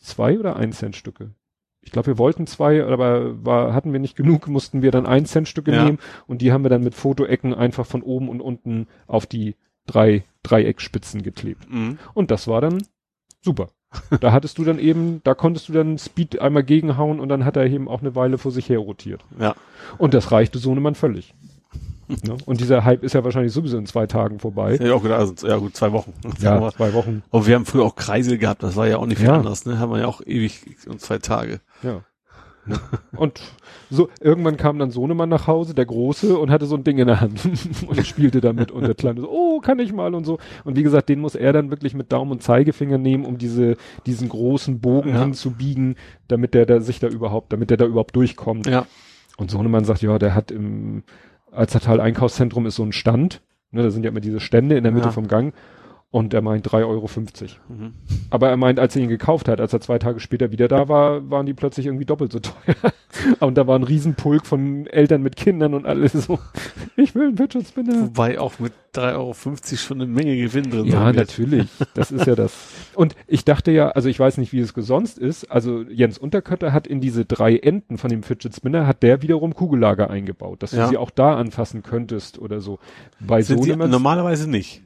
zwei 0.00 0.38
oder 0.38 0.56
ein 0.56 0.72
Cent 0.72 0.96
Stücke. 0.96 1.34
Ich 1.86 1.92
glaube, 1.92 2.08
wir 2.08 2.18
wollten 2.18 2.46
zwei, 2.48 2.84
aber 2.84 3.44
war, 3.44 3.72
hatten 3.72 3.92
wir 3.92 4.00
nicht 4.00 4.16
genug, 4.16 4.48
mussten 4.48 4.82
wir 4.82 4.90
dann 4.90 5.06
ein 5.06 5.24
Cent 5.24 5.48
Stücke 5.48 5.72
Ja. 5.72 5.84
nehmen 5.84 5.98
und 6.26 6.42
die 6.42 6.52
haben 6.52 6.64
wir 6.64 6.68
dann 6.68 6.82
mit 6.82 6.94
Fotoecken 6.94 7.54
einfach 7.54 7.86
von 7.86 8.02
oben 8.02 8.28
und 8.28 8.40
unten 8.40 8.88
auf 9.06 9.24
die 9.24 9.54
drei 9.86 10.24
Dreieckspitzen 10.42 11.22
geklebt. 11.22 11.70
Mhm. 11.70 11.98
Und 12.12 12.30
das 12.32 12.48
war 12.48 12.60
dann 12.60 12.82
super. 13.40 13.68
da 14.20 14.32
hattest 14.32 14.58
du 14.58 14.64
dann 14.64 14.80
eben, 14.80 15.20
da 15.22 15.34
konntest 15.34 15.68
du 15.68 15.72
dann 15.72 15.96
Speed 15.96 16.40
einmal 16.40 16.64
gegenhauen 16.64 17.20
und 17.20 17.28
dann 17.28 17.44
hat 17.44 17.56
er 17.56 17.66
eben 17.66 17.88
auch 17.88 18.00
eine 18.00 18.16
Weile 18.16 18.36
vor 18.36 18.50
sich 18.50 18.68
her 18.68 18.80
rotiert. 18.80 19.24
Ja. 19.38 19.54
Und 19.96 20.12
das 20.12 20.32
reichte 20.32 20.58
Sohnemann 20.58 20.96
völlig. 20.96 21.34
Ne? 22.08 22.36
Und 22.46 22.60
dieser 22.60 22.84
Hype 22.84 23.02
ist 23.04 23.14
ja 23.14 23.24
wahrscheinlich 23.24 23.52
sowieso 23.52 23.78
in 23.78 23.86
zwei 23.86 24.06
Tagen 24.06 24.38
vorbei. 24.38 24.78
Ich 24.80 24.90
auch 24.90 25.02
gedacht, 25.02 25.20
also, 25.20 25.46
ja 25.46 25.56
gut, 25.56 25.76
zwei 25.76 25.92
Wochen. 25.92 26.12
Ja, 26.40 26.56
Aber, 26.56 26.72
zwei 26.72 26.92
Wochen. 26.94 27.22
aber 27.30 27.46
wir 27.46 27.54
haben 27.54 27.66
früher 27.66 27.84
auch 27.84 27.96
Kreisel 27.96 28.38
gehabt, 28.38 28.62
das 28.62 28.76
war 28.76 28.86
ja 28.86 28.98
auch 28.98 29.06
nicht 29.06 29.18
viel 29.18 29.26
Ja. 29.28 29.36
anders, 29.38 29.66
ne? 29.66 29.78
Haben 29.78 29.92
wir 29.92 30.00
ja 30.00 30.06
auch 30.06 30.20
ewig 30.24 30.60
und 30.88 31.00
zwei 31.00 31.18
Tage. 31.18 31.60
Ja. 31.82 32.02
Und 33.16 33.40
so, 33.90 34.08
irgendwann 34.20 34.56
kam 34.56 34.80
dann 34.80 34.90
Sohnemann 34.90 35.28
nach 35.28 35.46
Hause, 35.46 35.72
der 35.72 35.86
Große, 35.86 36.36
und 36.36 36.50
hatte 36.50 36.66
so 36.66 36.74
ein 36.74 36.82
Ding 36.82 36.98
in 36.98 37.06
der 37.06 37.20
Hand 37.20 37.40
und 37.86 38.04
spielte 38.06 38.40
damit 38.40 38.72
und 38.72 38.82
der 38.84 38.96
Kleine 38.96 39.20
so, 39.20 39.30
oh, 39.30 39.60
kann 39.60 39.78
ich 39.78 39.92
mal 39.92 40.14
und 40.16 40.24
so. 40.24 40.38
Und 40.64 40.76
wie 40.76 40.82
gesagt, 40.82 41.08
den 41.08 41.20
muss 41.20 41.36
er 41.36 41.52
dann 41.52 41.70
wirklich 41.70 41.94
mit 41.94 42.10
Daumen 42.10 42.32
und 42.32 42.42
Zeigefinger 42.42 42.98
nehmen, 42.98 43.24
um 43.24 43.38
diese, 43.38 43.76
diesen 44.06 44.28
großen 44.28 44.80
Bogen 44.80 45.10
Ja. 45.10 45.20
hinzubiegen, 45.22 45.94
damit 46.26 46.54
der 46.54 46.66
da 46.66 46.80
sich 46.80 46.98
da 46.98 47.06
überhaupt, 47.06 47.52
damit 47.52 47.70
der 47.70 47.76
da 47.76 47.84
überhaupt 47.84 48.16
durchkommt. 48.16 48.66
Ja. 48.66 48.86
Und 49.36 49.50
Sohnemann 49.52 49.84
sagt, 49.84 50.02
ja, 50.02 50.18
der 50.18 50.34
hat 50.34 50.50
im 50.50 51.04
Alzertal 51.56 52.00
Einkaufszentrum 52.00 52.66
ist 52.66 52.76
so 52.76 52.82
ein 52.84 52.92
Stand, 52.92 53.42
ne, 53.70 53.82
da 53.82 53.90
sind 53.90 54.04
ja 54.04 54.10
immer 54.10 54.20
diese 54.20 54.40
Stände 54.40 54.76
in 54.76 54.84
der 54.84 54.92
Mitte 54.92 55.06
Ja. 55.06 55.12
vom 55.12 55.28
Gang. 55.28 55.54
Und 56.12 56.32
er 56.32 56.40
meint 56.40 56.66
3,50 56.66 56.84
Euro. 56.86 57.08
Mhm. 57.68 57.94
Aber 58.30 58.48
er 58.48 58.56
meint, 58.56 58.78
als 58.78 58.94
er 58.96 59.02
ihn 59.02 59.08
gekauft 59.08 59.48
hat, 59.48 59.60
als 59.60 59.72
er 59.72 59.80
zwei 59.80 59.98
Tage 59.98 60.20
später 60.20 60.52
wieder 60.52 60.68
da 60.68 60.88
war, 60.88 61.28
waren 61.30 61.46
die 61.46 61.52
plötzlich 61.52 61.86
irgendwie 61.86 62.04
doppelt 62.06 62.32
so 62.32 62.38
teuer. 62.38 62.76
und 63.40 63.58
da 63.58 63.66
war 63.66 63.76
ein 63.78 63.82
Riesenpulk 63.82 64.46
von 64.46 64.86
Eltern 64.86 65.22
mit 65.22 65.36
Kindern 65.36 65.74
und 65.74 65.84
alles 65.84 66.12
so. 66.12 66.38
Ich 66.98 67.14
will 67.14 67.26
einen 67.26 67.36
Fidget 67.36 67.66
Spinner. 67.68 68.00
Wobei 68.00 68.40
auch 68.40 68.58
mit 68.58 68.72
3,50 68.94 69.12
Euro 69.16 69.34
schon 69.76 70.00
eine 70.00 70.10
Menge 70.10 70.34
Gewinn 70.38 70.70
drin 70.70 70.86
Ja, 70.86 70.92
sein 71.00 71.16
wird. 71.16 71.28
natürlich. 71.28 71.68
Das 71.92 72.10
ist 72.10 72.26
ja 72.26 72.34
das. 72.34 72.54
Und 72.94 73.14
ich 73.26 73.44
dachte 73.44 73.70
ja, 73.70 73.88
also 73.90 74.08
ich 74.08 74.18
weiß 74.18 74.38
nicht, 74.38 74.54
wie 74.54 74.60
es 74.60 74.72
sonst 74.74 75.18
ist. 75.18 75.50
Also 75.50 75.82
Jens 75.82 76.16
Unterkötter 76.16 76.72
hat 76.72 76.86
in 76.86 77.02
diese 77.02 77.26
drei 77.26 77.56
Enden 77.58 77.98
von 77.98 78.08
dem 78.08 78.22
Fidget 78.22 78.54
Spinner, 78.54 78.86
hat 78.86 79.02
der 79.02 79.20
wiederum 79.20 79.54
Kugellager 79.54 80.08
eingebaut, 80.08 80.62
dass 80.62 80.72
Ja. 80.72 80.84
du 80.84 80.88
sie 80.90 80.96
auch 80.96 81.10
da 81.10 81.36
anfassen 81.36 81.82
könntest 81.82 82.38
oder 82.38 82.60
so. 82.60 82.78
Bei 83.20 83.42
Sind 83.42 83.62
sie 83.62 83.68
Sohnemanns, 83.68 83.92
normalerweise 83.92 84.48
nicht. 84.48 84.82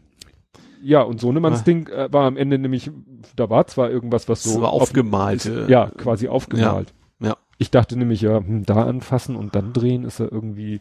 Ja, 0.82 1.02
und 1.02 1.20
Sohnemanns 1.20 1.60
Ah. 1.60 1.64
Ding 1.64 1.88
äh, 1.88 2.12
war 2.12 2.24
am 2.26 2.36
Ende 2.36 2.58
nämlich, 2.58 2.90
da 3.36 3.50
war 3.50 3.66
zwar 3.66 3.90
irgendwas, 3.90 4.28
was 4.28 4.42
Das 4.42 4.52
so 4.54 4.62
war 4.62 4.70
auf- 4.72 4.82
aufgemalte. 4.82 5.66
ja, 5.68 5.90
quasi 5.96 6.28
aufgemalt. 6.28 6.92
Ja. 7.20 7.36
Ich 7.58 7.70
dachte 7.70 7.98
nämlich, 7.98 8.22
ja, 8.22 8.38
hm, 8.38 8.64
da 8.64 8.84
anfassen 8.84 9.36
und 9.36 9.54
dann 9.54 9.72
drehen 9.74 10.04
ist 10.04 10.18
ja 10.20 10.26
irgendwie, 10.30 10.80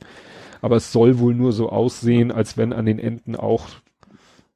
aber 0.62 0.78
es 0.78 0.92
soll 0.94 1.20
wohl 1.20 1.34
nur 1.36 1.52
so 1.52 1.70
aussehen, 1.70 2.32
als 2.32 2.58
wenn 2.58 2.72
an 2.72 2.86
den 2.86 3.00
Enden 3.00 3.36
auch 3.36 3.66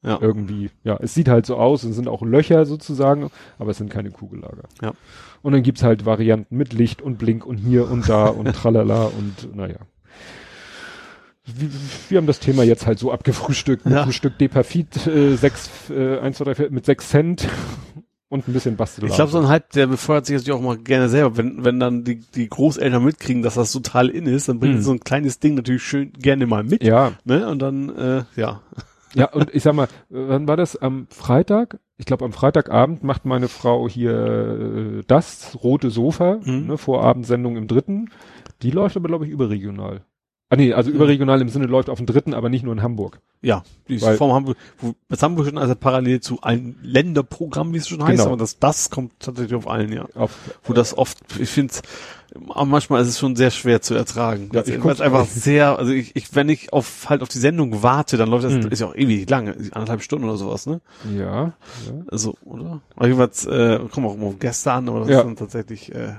Ja. 0.01 0.17
irgendwie, 0.21 0.69
ja, 0.83 0.97
es 1.01 1.13
sieht 1.13 1.27
halt 1.29 1.45
so 1.45 1.57
aus, 1.57 1.83
es 1.83 1.95
sind 1.95 2.07
auch 2.07 2.21
Löcher 2.21 2.65
sozusagen, 2.65 3.29
aber 3.59 3.71
es 3.71 3.77
sind 3.77 3.89
keine 3.89 4.11
Kugellager. 4.11 4.63
Ja. 4.81 4.93
Und 5.41 5.51
dann 5.53 5.63
gibt's 5.63 5.83
halt 5.83 6.05
Varianten 6.05 6.55
mit 6.57 6.71
Licht 6.73 7.01
und 7.01 7.17
Blink 7.17 7.45
und 7.45 7.57
hier 7.57 7.89
und 7.91 8.07
da 8.07 8.27
und 8.27 8.45
tralala 8.55 9.05
und 9.17 9.55
naja. 9.55 9.77
Wir, 12.09 12.17
haben 12.17 12.27
das 12.27 12.39
Thema 12.39 12.63
jetzt 12.63 12.85
halt 12.87 12.99
so 12.99 13.11
abgefrühstückt 13.11 13.85
mit 13.85 13.93
Ja. 13.93 14.03
einem 14.03 14.13
Stück 14.13 14.37
Depafit, 14.37 15.07
äh, 15.07 15.35
sechs, 15.35 15.69
äh, 15.89 16.19
eins, 16.19 16.37
zwei, 16.37 16.45
drei, 16.45 16.55
vier, 16.55 16.71
mit 16.71 16.85
sechs 16.85 17.09
Cent 17.09 17.47
und 18.29 18.47
ein 18.47 18.53
bisschen 18.53 18.77
Bastelei. 18.77 19.09
Ich 19.09 19.15
glaube, 19.15 19.31
so 19.31 19.39
ein 19.39 19.49
Hype, 19.49 19.69
der 19.71 19.87
befeuert 19.87 20.25
sich 20.25 20.35
natürlich 20.37 20.57
auch 20.57 20.61
mal 20.63 20.77
gerne 20.77 21.09
selber. 21.09 21.35
Wenn, 21.35 21.65
wenn 21.65 21.79
dann 21.81 22.05
die, 22.05 22.21
die 22.33 22.47
Großeltern 22.47 23.03
mitkriegen, 23.03 23.43
dass 23.43 23.55
das 23.55 23.73
total 23.73 24.07
in 24.09 24.25
ist, 24.25 24.47
dann 24.47 24.59
bringen 24.59 24.75
Hm. 24.75 24.79
sie 24.79 24.85
so 24.85 24.91
ein 24.93 25.01
kleines 25.01 25.39
Ding 25.39 25.55
natürlich 25.55 25.83
schön 25.83 26.13
gerne 26.13 26.47
mal 26.47 26.63
mit. 26.63 26.81
Ja, 26.83 27.11
Ne? 27.25 27.47
Und 27.47 27.59
dann, 27.61 27.89
äh, 27.95 28.23
ja. 28.35 28.61
Ja, 29.15 29.31
und 29.31 29.53
ich 29.53 29.61
sag 29.61 29.75
mal, 29.75 29.89
wann 30.09 30.47
war 30.47 30.57
das? 30.57 30.75
Am 30.75 31.05
Freitag? 31.11 31.77
Ich 31.97 32.07
glaube, 32.07 32.25
am 32.25 32.33
Freitagabend 32.33 33.03
macht 33.03 33.25
meine 33.25 33.47
Frau 33.47 33.87
hier 33.87 34.11
äh, 34.99 35.03
das 35.05 35.55
rote 35.63 35.91
Sofa, 35.91 36.39
Mhm. 36.43 36.65
ne, 36.65 36.77
Vorabendsendung 36.79 37.55
im 37.55 37.67
dritten. 37.67 38.09
Die 38.63 38.71
läuft 38.71 38.97
aber, 38.97 39.09
glaube 39.09 39.25
ich, 39.25 39.31
überregional. 39.31 40.01
Ah 40.53 40.55
nee, 40.55 40.71
also 40.71 40.91
überregional 40.91 41.41
im 41.41 41.49
Sinne 41.49 41.65
läuft 41.65 41.89
auf 41.89 41.97
dem 41.97 42.05
dritten, 42.05 42.35
aber 42.35 42.47
nicht 42.49 42.63
nur 42.63 42.73
in 42.73 42.83
Hamburg. 42.83 43.19
Ja, 43.41 43.63
die 43.87 43.99
Weil- 44.01 44.17
Form 44.17 44.33
haben 44.33 44.45
wir, 44.47 44.55
wo, 44.77 44.93
das 45.09 45.23
haben 45.23 45.35
wir 45.35 45.45
schon 45.45 45.57
also 45.57 45.73
parallel 45.73 46.21
zu 46.21 46.41
allen 46.41 46.75
Länderprogrammen, 46.83 47.73
wie 47.73 47.77
es 47.79 47.87
schon 47.87 48.03
heißt, 48.03 48.17
Genau. 48.19 48.27
aber 48.33 48.37
das, 48.37 48.59
das 48.59 48.91
kommt 48.91 49.13
tatsächlich 49.19 49.55
auf 49.55 49.67
allen, 49.67 49.91
ja. 49.91 50.05
Auf, 50.13 50.35
Wo 50.63 50.73
das 50.73 50.95
oft, 50.95 51.17
ich 51.39 51.49
finde 51.49 51.73
manchmal 52.65 53.01
ist 53.01 53.07
es 53.09 53.19
schon 53.19 53.35
sehr 53.35 53.51
schwer 53.51 53.81
zu 53.81 53.95
ertragen. 53.95 54.49
Ja, 54.53 54.61
ich 54.65 54.79
guck's- 54.79 55.01
einfach 55.01 55.25
sehr, 55.25 55.77
also 55.79 55.91
ich, 55.91 56.15
ich, 56.15 56.35
wenn 56.35 56.49
ich 56.49 56.71
auf 56.71 57.09
halt 57.09 57.21
auf 57.23 57.29
die 57.29 57.37
Sendung 57.39 57.81
warte, 57.81 58.17
dann 58.17 58.29
läuft 58.29 58.45
das, 58.45 58.53
Mhm. 58.53 58.67
ist 58.69 58.79
ja 58.79 58.87
auch 58.87 58.95
ewig 58.95 59.27
lang, 59.29 59.47
anderthalb 59.71 60.03
Stunden 60.03 60.27
oder 60.27 60.37
sowas, 60.37 60.65
ne? 60.67 60.81
ja, 61.17 61.45
ja. 61.45 61.53
Also, 62.11 62.35
oder? 62.45 62.81
Aber 62.95 63.05
jedenfalls, 63.07 63.45
äh, 63.45 63.79
kommen 63.91 64.05
auch 64.07 64.15
immer 64.15 64.33
an, 64.73 64.89
aber 64.89 64.99
das 64.99 65.09
Ja. 65.09 65.17
ist 65.19 65.25
dann 65.25 65.35
tatsächlich, 65.35 65.93
äh, 65.95 66.13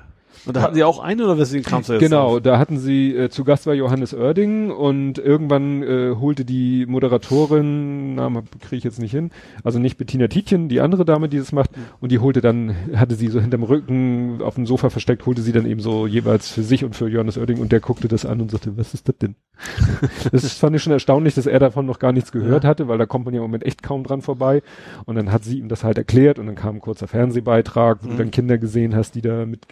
und 0.46 0.56
da 0.56 0.62
hatten 0.62 0.74
sie 0.74 0.84
auch 0.84 0.98
eine 0.98 1.24
oder 1.24 1.38
weswegen 1.38 1.64
kamst 1.64 1.88
du 1.88 1.94
jetzt 1.94 2.00
Genau, 2.02 2.32
drauf? 2.34 2.42
da 2.42 2.58
hatten 2.58 2.78
sie, 2.78 3.14
äh, 3.16 3.28
zu 3.30 3.44
Gast 3.44 3.66
war 3.66 3.74
Johannes 3.74 4.12
Oerding 4.14 4.70
und 4.70 5.18
irgendwann 5.18 5.82
äh, 5.82 6.14
holte 6.18 6.44
die 6.44 6.86
Moderatorin, 6.86 8.14
Name 8.14 8.44
kriege 8.60 8.76
ich 8.76 8.84
jetzt 8.84 8.98
nicht 8.98 9.10
hin, 9.12 9.30
also 9.62 9.78
nicht 9.78 9.96
Bettina 9.98 10.28
Tietjen, 10.28 10.68
die 10.68 10.80
andere 10.80 11.04
Dame, 11.04 11.28
die 11.28 11.38
das 11.38 11.52
macht, 11.52 11.70
und 12.00 12.12
die 12.12 12.18
holte 12.18 12.40
dann, 12.40 12.74
hatte 12.94 13.14
sie 13.14 13.28
so 13.28 13.40
hinterm 13.40 13.62
Rücken 13.62 14.40
auf 14.42 14.54
dem 14.56 14.66
Sofa 14.66 14.90
versteckt, 14.90 15.26
holte 15.26 15.42
sie 15.42 15.52
dann 15.52 15.66
eben 15.66 15.80
so 15.80 16.06
jeweils 16.06 16.50
für 16.50 16.62
sich 16.62 16.84
und 16.84 16.94
für 16.96 17.08
Johannes 17.08 17.38
Oerding 17.38 17.58
und 17.60 17.72
der 17.72 17.80
guckte 17.80 18.08
das 18.08 18.24
an 18.26 18.40
und 18.40 18.50
sagte, 18.50 18.76
was 18.76 18.94
ist 18.94 19.08
das 19.08 19.16
denn? 19.18 19.34
das 20.32 20.52
fand 20.54 20.76
ich 20.76 20.82
schon 20.82 20.92
erstaunlich, 20.92 21.34
dass 21.34 21.46
er 21.46 21.58
davon 21.58 21.86
noch 21.86 21.98
gar 21.98 22.12
nichts 22.12 22.32
gehört 22.32 22.64
Ja. 22.64 22.70
hatte, 22.70 22.88
weil 22.88 22.98
da 22.98 23.06
kommt 23.06 23.24
man 23.24 23.34
ja 23.34 23.38
im 23.40 23.44
Moment 23.44 23.64
echt 23.64 23.82
kaum 23.82 24.04
dran 24.04 24.20
vorbei. 24.22 24.62
Und 25.06 25.14
dann 25.16 25.30
hat 25.32 25.44
sie 25.44 25.58
ihm 25.58 25.68
das 25.68 25.84
halt 25.84 25.98
erklärt 25.98 26.38
und 26.38 26.46
dann 26.46 26.54
kam 26.56 26.76
ein 26.76 26.80
kurzer 26.80 27.06
Fernsehbeitrag, 27.06 27.98
wo 28.02 28.08
du 28.08 28.14
Mhm. 28.14 28.18
dann 28.18 28.30
Kinder 28.30 28.58
gesehen 28.58 28.94
hast, 28.94 29.14
die 29.14 29.22
da 29.22 29.46
mit 29.46 29.68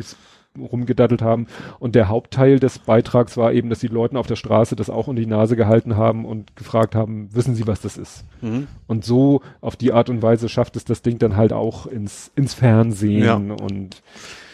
rumgedattelt 0.59 1.23
haben. 1.23 1.47
Und 1.79 1.95
der 1.95 2.09
Hauptteil 2.09 2.59
des 2.59 2.79
Beitrags 2.79 3.37
war 3.37 3.53
eben, 3.53 3.70
dass 3.70 3.79
die 3.81 3.87
Leuten 3.89 4.16
auf 4.16 4.27
der 4.27 4.37
Straße 4.37 4.77
das 4.77 4.91
auch 4.91 5.07
unter 5.09 5.20
die 5.20 5.27
Nase 5.29 5.57
gehalten 5.57 5.97
haben 5.97 6.24
und 6.24 6.57
gefragt 6.57 6.95
haben, 6.95 7.29
wissen 7.33 7.55
sie, 7.55 7.66
was 7.66 7.81
das 7.81 7.97
ist? 7.97 8.24
Mhm. 8.43 8.66
Und 8.87 9.05
so 9.05 9.41
auf 9.61 9.77
die 9.77 9.93
Art 9.93 10.11
und 10.11 10.23
Weise 10.23 10.49
schafft 10.49 10.77
es 10.77 10.85
das 10.85 11.03
Ding 11.03 11.19
dann 11.19 11.37
halt 11.37 11.53
auch 11.53 11.87
ins, 11.87 12.31
ins 12.35 12.55
Fernsehen 12.55 13.24
Ja. 13.24 13.35
und 13.35 14.03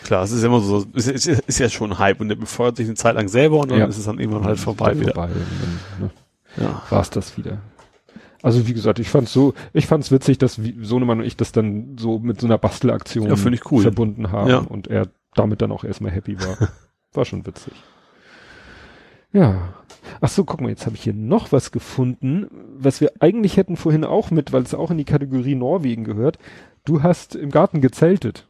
Klar, 0.05 0.23
es 0.23 0.31
ist 0.31 0.45
immer 0.45 0.61
so, 0.61 0.87
es 0.95 1.09
ist, 1.09 1.27
ist, 1.27 1.59
ja 1.59 1.69
schon 1.69 1.99
Hype 1.99 2.20
und 2.20 2.29
der 2.29 2.37
befeuert 2.37 2.77
sich 2.77 2.87
eine 2.87 2.95
Zeit 2.95 3.16
lang 3.16 3.27
selber 3.29 3.59
und 3.59 3.70
dann 3.73 3.81
Ja. 3.81 3.87
ist 3.87 3.99
es 3.99 4.05
dann 4.05 4.20
irgendwann 4.20 4.45
halt 4.45 4.59
vorbei 4.59 4.99
wieder. 4.99 5.12
vorbei 5.12 5.29
und 5.33 5.43
dann, 5.99 6.01
ne, 6.07 6.11
Ja. 6.65 6.83
war's 6.89 7.11
das 7.11 7.37
wieder. 7.37 7.59
Also 8.41 8.69
wie 8.69 8.73
gesagt, 8.73 9.01
ich 9.01 9.09
fand's 9.11 9.33
so, 9.33 9.55
ich 9.73 9.87
fand's 9.89 10.12
witzig, 10.12 10.39
dass 10.39 10.61
Sohnemann 10.83 11.19
und 11.19 11.27
ich 11.27 11.37
das 11.37 11.51
dann 11.51 11.97
so 11.99 12.20
mit 12.20 12.41
so 12.41 12.47
einer 12.47 12.57
Bastelaktion 12.57 13.27
Ja, 13.27 13.35
cool. 13.70 13.83
verbunden 13.83 14.31
haben 14.31 14.49
Ja. 14.51 14.59
und 14.59 14.87
er 14.87 15.09
damit 15.39 15.62
dann 15.62 15.73
auch 15.73 15.85
erstmal 15.85 16.12
happy 16.12 16.39
war. 16.40 16.69
War 17.12 17.24
schon 17.24 17.47
witzig. 17.47 17.73
Ja. 19.32 19.74
Ach 20.20 20.28
so, 20.28 20.44
guck 20.44 20.60
mal, 20.60 20.70
jetzt 20.70 20.86
habe 20.86 20.97
ich 20.97 21.02
hier 21.02 21.15
noch 21.15 21.52
was 21.52 21.70
gefunden, 21.70 22.47
was 22.78 23.01
wir 23.01 23.12
eigentlich 23.20 23.56
hätten 23.56 23.77
vorhin 23.77 24.05
auch 24.05 24.31
mit, 24.31 24.52
weil 24.52 24.62
es 24.62 24.74
auch 24.74 24.90
in 24.90 24.98
die 24.98 25.05
Kategorie 25.05 25.55
Norwegen 25.55 26.05
gehört. 26.05 26.39
Du 26.85 27.02
hast 27.02 27.35
im 27.35 27.51
Garten 27.51 27.81
gezeltet. 27.81 28.47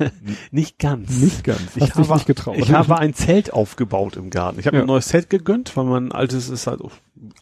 nicht 0.50 0.78
ganz. 0.78 1.10
Nicht 1.20 1.44
ganz. 1.44 1.60
Ich 1.76 1.82
Hast 1.82 1.96
habe, 1.96 2.14
nicht 2.14 2.26
getraut. 2.26 2.56
ich 2.58 2.72
habe 2.72 2.98
ein 2.98 3.14
Zelt 3.14 3.52
aufgebaut 3.52 4.16
im 4.16 4.30
Garten. 4.30 4.58
Ich 4.60 4.66
habe 4.66 4.76
Ja. 4.76 4.82
ein 4.82 4.86
neues 4.86 5.08
Zelt 5.08 5.30
gegönnt, 5.30 5.76
weil 5.76 5.84
mein 5.84 6.12
altes 6.12 6.48
ist 6.48 6.66
halt 6.66 6.80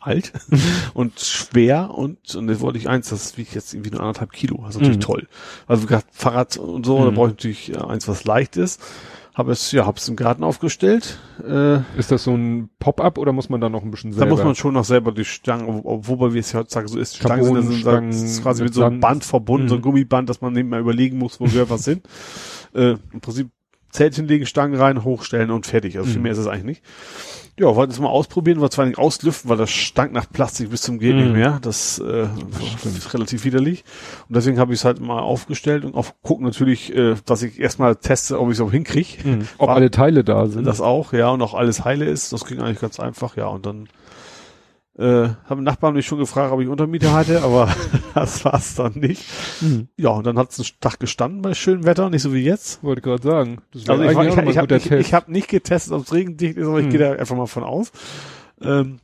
alt 0.00 0.32
und 0.94 1.20
schwer 1.20 1.90
und, 1.94 2.34
und 2.34 2.48
jetzt 2.48 2.60
wollte 2.60 2.78
ich 2.78 2.88
eins, 2.88 3.08
das 3.10 3.36
wiegt 3.36 3.54
jetzt 3.54 3.74
irgendwie 3.74 3.90
nur 3.90 4.00
anderthalb 4.00 4.32
Kilo. 4.32 4.56
Das 4.64 4.70
ist 4.70 4.80
natürlich 4.80 4.96
Mhm. 4.98 5.00
toll. 5.02 5.28
Also 5.66 5.82
wie 5.84 5.86
gesagt, 5.86 6.08
Fahrrad 6.12 6.56
und 6.56 6.84
so, 6.84 7.04
da 7.04 7.10
Mhm. 7.10 7.14
brauche 7.14 7.26
ich 7.28 7.32
natürlich 7.34 7.80
eins, 7.82 8.08
was 8.08 8.24
leicht 8.24 8.56
ist. 8.56 8.80
Habe 9.38 9.52
es, 9.52 9.70
ja, 9.70 9.86
habe 9.86 9.96
es 9.98 10.08
im 10.08 10.16
Garten 10.16 10.42
aufgestellt. 10.42 11.16
Äh, 11.48 11.78
ist 11.96 12.10
das 12.10 12.24
so 12.24 12.34
ein 12.34 12.70
Pop-up 12.80 13.18
oder 13.18 13.32
muss 13.32 13.48
man 13.48 13.60
da 13.60 13.68
noch 13.68 13.84
ein 13.84 13.90
bisschen 13.92 14.10
da 14.10 14.16
selber? 14.18 14.32
muss 14.34 14.42
man 14.44 14.54
schon 14.56 14.74
noch 14.74 14.84
selber 14.84 15.12
die 15.12 15.24
Stangen, 15.24 15.68
ob- 15.68 15.84
ob- 15.86 16.08
wobei 16.08 16.34
wie 16.34 16.38
es 16.40 16.50
ja 16.52 16.58
heutzutage 16.58 16.88
so 16.88 16.98
ist, 16.98 17.14
die 17.14 17.20
Stangen 17.20 17.44
sind, 17.44 17.70
sind, 17.70 17.84
das 17.86 18.16
ist 18.22 18.42
quasi 18.42 18.62
mit 18.64 18.70
mit 18.70 18.74
so 18.74 18.82
einem. 18.84 18.98
Band 18.98 19.24
verbunden, 19.24 19.68
so 19.68 19.76
ein 19.76 19.78
Mhm. 19.78 19.82
Gummiband, 19.82 20.28
dass 20.28 20.40
man 20.40 20.52
nebenbei 20.54 20.80
überlegen 20.80 21.18
muss, 21.18 21.38
wo 21.40 21.44
gehört 21.44 21.70
was 21.70 21.84
hin. 21.84 22.02
Äh, 22.74 22.96
Im 23.14 23.20
Prinzip 23.22 23.48
Zeltchen 23.90 24.26
legen, 24.28 24.44
Stangen 24.44 24.78
rein, 24.78 25.02
hochstellen 25.02 25.50
und 25.50 25.66
fertig. 25.66 25.96
Also 25.96 26.08
viel 26.10 26.18
Mhm. 26.18 26.22
mehr 26.24 26.32
ist 26.32 26.38
es 26.38 26.46
eigentlich 26.46 26.64
nicht. 26.64 26.82
Ja, 27.58 27.74
wollten 27.74 27.92
es 27.92 27.98
mal 27.98 28.08
ausprobieren, 28.08 28.60
war 28.60 28.70
zwar 28.70 28.86
nicht 28.86 28.98
auslüften, 28.98 29.50
weil 29.50 29.56
das 29.56 29.70
stank 29.70 30.12
nach 30.12 30.30
Plastik 30.30 30.70
bis 30.70 30.82
zum 30.82 30.98
geht 30.98 31.14
Mhm. 31.16 31.22
nicht 31.22 31.32
mehr. 31.32 31.58
Das, 31.60 31.98
äh, 31.98 32.26
ist 32.84 33.14
relativ 33.14 33.44
widerlich. 33.44 33.84
Und 34.28 34.36
deswegen 34.36 34.58
habe 34.58 34.72
ich 34.72 34.80
es 34.80 34.84
halt 34.84 35.00
mal 35.00 35.18
aufgestellt 35.20 35.84
und 35.84 35.94
auf 35.94 36.14
gucken 36.22 36.44
natürlich, 36.46 36.94
äh, 36.94 37.16
dass 37.26 37.42
ich 37.42 37.58
erstmal 37.58 37.96
teste, 37.96 38.38
ob 38.40 38.48
ich 38.50 38.54
es 38.54 38.60
auch 38.60 38.70
hinkriege. 38.70 39.08
Mhm. 39.28 39.48
Ob 39.58 39.68
War- 39.68 39.76
alle 39.76 39.90
Teile 39.90 40.22
da 40.24 40.46
sind. 40.46 40.64
Das 40.66 40.80
auch, 40.80 41.12
ja, 41.12 41.30
und 41.30 41.42
auch 41.42 41.54
alles 41.54 41.84
heile 41.84 42.04
ist. 42.04 42.32
Das 42.32 42.44
ging 42.44 42.60
eigentlich 42.60 42.80
ganz 42.80 43.00
einfach, 43.00 43.36
ja. 43.36 43.46
Und 43.48 43.66
dann 43.66 43.88
äh, 44.98 45.28
haben 45.48 45.62
Nachbarn 45.62 45.94
mich 45.94 46.06
schon 46.06 46.18
gefragt, 46.18 46.52
ob 46.52 46.60
ich 46.60 46.68
Untermiete 46.68 47.12
hatte, 47.12 47.42
aber 47.42 47.72
das 48.14 48.44
war's 48.44 48.74
dann 48.74 48.94
nicht. 48.94 49.24
Mhm. 49.60 49.88
Ja, 49.96 50.10
und 50.10 50.26
dann 50.26 50.36
hat's 50.38 50.58
einen 50.58 50.68
Tag 50.80 50.98
gestanden 50.98 51.40
bei 51.40 51.54
schönem 51.54 51.84
Wetter, 51.84 52.10
nicht 52.10 52.22
so 52.22 52.34
wie 52.34 52.40
jetzt. 52.42 52.82
Wollte 52.82 53.00
gerade 53.02 53.22
sagen. 53.22 53.58
Das 53.72 53.88
Also 53.88 54.02
ich, 54.02 54.14
war- 54.16 54.26
ich, 54.26 54.36
ich 54.50 54.58
habe 54.58 54.74
nicht, 54.74 54.90
ich 54.90 55.14
hab 55.14 55.28
nicht 55.28 55.48
getestet, 55.48 55.92
ob 55.92 56.02
es 56.04 56.12
regendicht 56.12 56.56
ist, 56.56 56.66
aber 56.66 56.80
ich 56.80 56.86
Mhm. 56.86 56.90
gehe 56.90 56.98
da 57.00 57.12
einfach 57.12 57.36
mal 57.36 57.46
von 57.46 57.62
aus. 57.62 57.92
Ähm, 58.60 58.98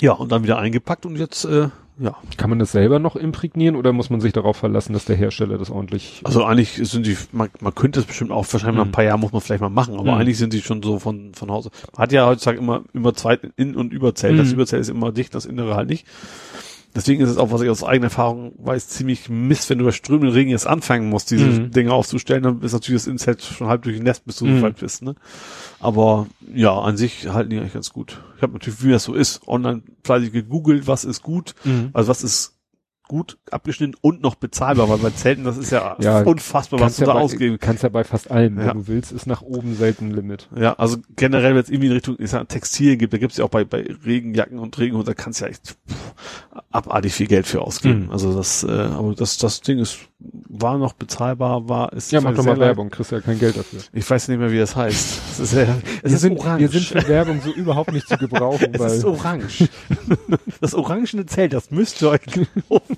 ja, 0.00 0.12
und 0.12 0.30
dann 0.30 0.42
wieder 0.42 0.58
eingepackt 0.58 1.06
und 1.06 1.16
jetzt, 1.16 1.44
äh, 1.44 1.68
ja. 1.98 2.16
Kann 2.36 2.50
man 2.50 2.58
das 2.58 2.72
selber 2.72 2.98
noch 2.98 3.16
imprägnieren 3.16 3.76
oder 3.76 3.92
muss 3.92 4.10
man 4.10 4.20
sich 4.20 4.32
darauf 4.32 4.56
verlassen, 4.56 4.92
dass 4.92 5.04
der 5.04 5.16
Hersteller 5.16 5.58
das 5.58 5.70
ordentlich... 5.70 6.20
Also 6.24 6.44
eigentlich 6.44 6.72
sind 6.74 7.06
die, 7.06 7.16
man, 7.32 7.50
man 7.60 7.74
könnte 7.74 8.00
es 8.00 8.06
bestimmt 8.06 8.30
auch, 8.32 8.44
wahrscheinlich 8.52 8.76
nach 8.78 8.84
Mhm. 8.84 8.90
ein 8.90 8.92
paar 8.92 9.04
Jahren 9.04 9.20
muss 9.20 9.32
man 9.32 9.40
vielleicht 9.40 9.60
mal 9.60 9.68
machen, 9.70 9.94
aber 9.94 10.12
Mhm. 10.14 10.18
eigentlich 10.20 10.38
sind 10.38 10.52
die 10.52 10.62
schon 10.62 10.82
so 10.82 10.98
von, 10.98 11.34
von 11.34 11.50
Hause. 11.50 11.70
Man 11.92 12.02
hat 12.02 12.12
ja 12.12 12.26
heutzutage 12.26 12.58
immer, 12.58 12.82
immer 12.92 13.14
zwei 13.14 13.38
In- 13.56 13.76
und 13.76 13.92
Überzelt. 13.92 14.38
Das 14.38 14.48
Mhm. 14.48 14.54
Überzelt 14.54 14.80
ist 14.82 14.88
immer 14.90 15.12
dicht, 15.12 15.34
das 15.34 15.46
Innere 15.46 15.76
halt 15.76 15.88
nicht. 15.88 16.06
Deswegen 16.94 17.22
ist 17.22 17.30
es 17.30 17.38
auch, 17.38 17.50
was 17.50 17.60
ich 17.60 17.68
aus 17.70 17.82
eigener 17.82 18.06
Erfahrung 18.06 18.52
weiß, 18.58 18.88
ziemlich 18.88 19.28
Mist, 19.28 19.68
wenn 19.68 19.78
du 19.78 19.84
bei 19.84 19.90
strömenden 19.92 20.32
Regen 20.32 20.50
jetzt 20.50 20.66
anfangen 20.66 21.08
musst, 21.08 21.30
diese 21.30 21.46
Mhm. 21.46 21.70
Dinge 21.72 21.92
aufzustellen, 21.92 22.42
dann 22.44 22.62
ist 22.62 22.72
natürlich 22.72 23.02
das 23.02 23.06
Innenzelt 23.08 23.42
schon 23.42 23.66
halb 23.66 23.82
durch 23.82 23.96
den 23.96 24.04
Nest, 24.04 24.24
bis 24.24 24.36
du 24.36 24.46
Mhm. 24.46 24.56
so 24.58 24.62
weit 24.62 24.78
bist, 24.78 25.02
ne? 25.02 25.14
Aber 25.80 26.26
ja, 26.54 26.72
an 26.78 26.96
sich 26.96 27.28
halten 27.28 27.50
die 27.50 27.58
eigentlich 27.58 27.74
ganz 27.74 27.90
gut. 27.90 28.22
Ich 28.36 28.42
habe 28.42 28.52
natürlich, 28.52 28.82
wie 28.84 28.90
das 28.90 29.04
so 29.04 29.14
ist, 29.14 29.46
online 29.48 29.82
fleißig 30.04 30.32
gegoogelt, 30.32 30.86
was 30.86 31.04
ist 31.04 31.22
gut, 31.22 31.54
Mhm. 31.64 31.90
also 31.92 32.08
was 32.08 32.22
ist 32.22 32.52
gut 33.06 33.36
abgeschnitten 33.50 33.94
und 34.00 34.22
noch 34.22 34.34
bezahlbar, 34.34 34.88
weil 34.88 34.96
bei 34.98 35.10
Zelten, 35.10 35.44
das 35.44 35.58
ist 35.58 35.70
ja, 35.70 35.96
Ja, 36.00 36.22
unfassbar, 36.22 36.80
was 36.80 36.96
du 36.96 37.02
ja, 37.02 37.06
da 37.08 37.14
bei, 37.14 37.20
ausgeben. 37.20 37.58
kannst 37.60 37.82
ja 37.82 37.88
bei 37.90 38.02
fast 38.02 38.30
allem, 38.30 38.58
Ja. 38.58 38.68
wenn 38.68 38.78
du 38.78 38.86
willst, 38.88 39.12
ist 39.12 39.26
nach 39.26 39.42
oben 39.42 39.74
selten 39.76 40.10
Limit. 40.10 40.48
Ja, 40.56 40.72
also 40.74 40.96
generell, 41.14 41.54
wenn 41.54 41.62
es 41.62 41.68
irgendwie 41.68 41.88
in 41.88 41.92
Richtung 41.92 42.16
ich 42.18 42.30
sag, 42.30 42.48
Textil 42.48 42.96
gibt, 42.96 43.12
da 43.12 43.18
gibt's 43.18 43.36
ja 43.36 43.44
auch 43.44 43.50
bei, 43.50 43.64
bei 43.64 43.86
Regenjacken 44.06 44.58
und 44.58 44.78
Regenhosen, 44.78 45.06
da 45.06 45.14
kannst 45.14 45.40
du 45.40 45.44
ja 45.44 45.50
echt 45.50 45.66
pff, 45.88 46.14
abartig 46.70 47.12
viel 47.12 47.26
Geld 47.26 47.46
für 47.46 47.60
ausgeben. 47.60 48.04
Mhm. 48.06 48.10
Also 48.10 48.34
das, 48.34 48.64
äh, 48.64 48.70
aber 48.70 49.14
das, 49.14 49.36
das 49.36 49.60
Ding 49.60 49.78
ist, 49.78 49.98
war 50.18 50.78
noch 50.78 50.94
bezahlbar, 50.94 51.68
war, 51.68 51.92
ist 51.92 52.10
Ja, 52.10 52.20
mach 52.22 52.34
doch 52.34 52.44
mal 52.44 52.58
Werbung, 52.58 52.88
kriegst 52.88 53.12
ja 53.12 53.20
kein 53.20 53.38
Geld 53.38 53.58
dafür. 53.58 53.80
Ich 53.92 54.08
weiß 54.08 54.28
nicht 54.28 54.38
mehr, 54.38 54.50
wie 54.50 54.58
das 54.58 54.74
heißt. 54.74 55.20
Es 55.32 55.40
ist, 55.40 55.52
ja, 55.52 55.62
es 56.02 56.10
wir, 56.10 56.14
ist 56.14 56.20
sind, 56.22 56.38
orange. 56.38 56.60
wir 56.60 56.68
sind 56.68 56.84
für 56.84 57.06
Werbung 57.08 57.40
so 57.42 57.52
überhaupt 57.52 57.92
nicht 57.92 58.08
zu 58.08 58.16
gebrauchen, 58.18 58.68
es 58.72 58.80
weil 58.80 58.90
ist 58.92 59.04
orange. 59.04 59.68
Das 60.60 60.74
orangene 60.74 61.26
Zelt, 61.26 61.52
das 61.52 61.70
müsst 61.70 62.00
ihr 62.00 62.10
euch. 62.10 62.20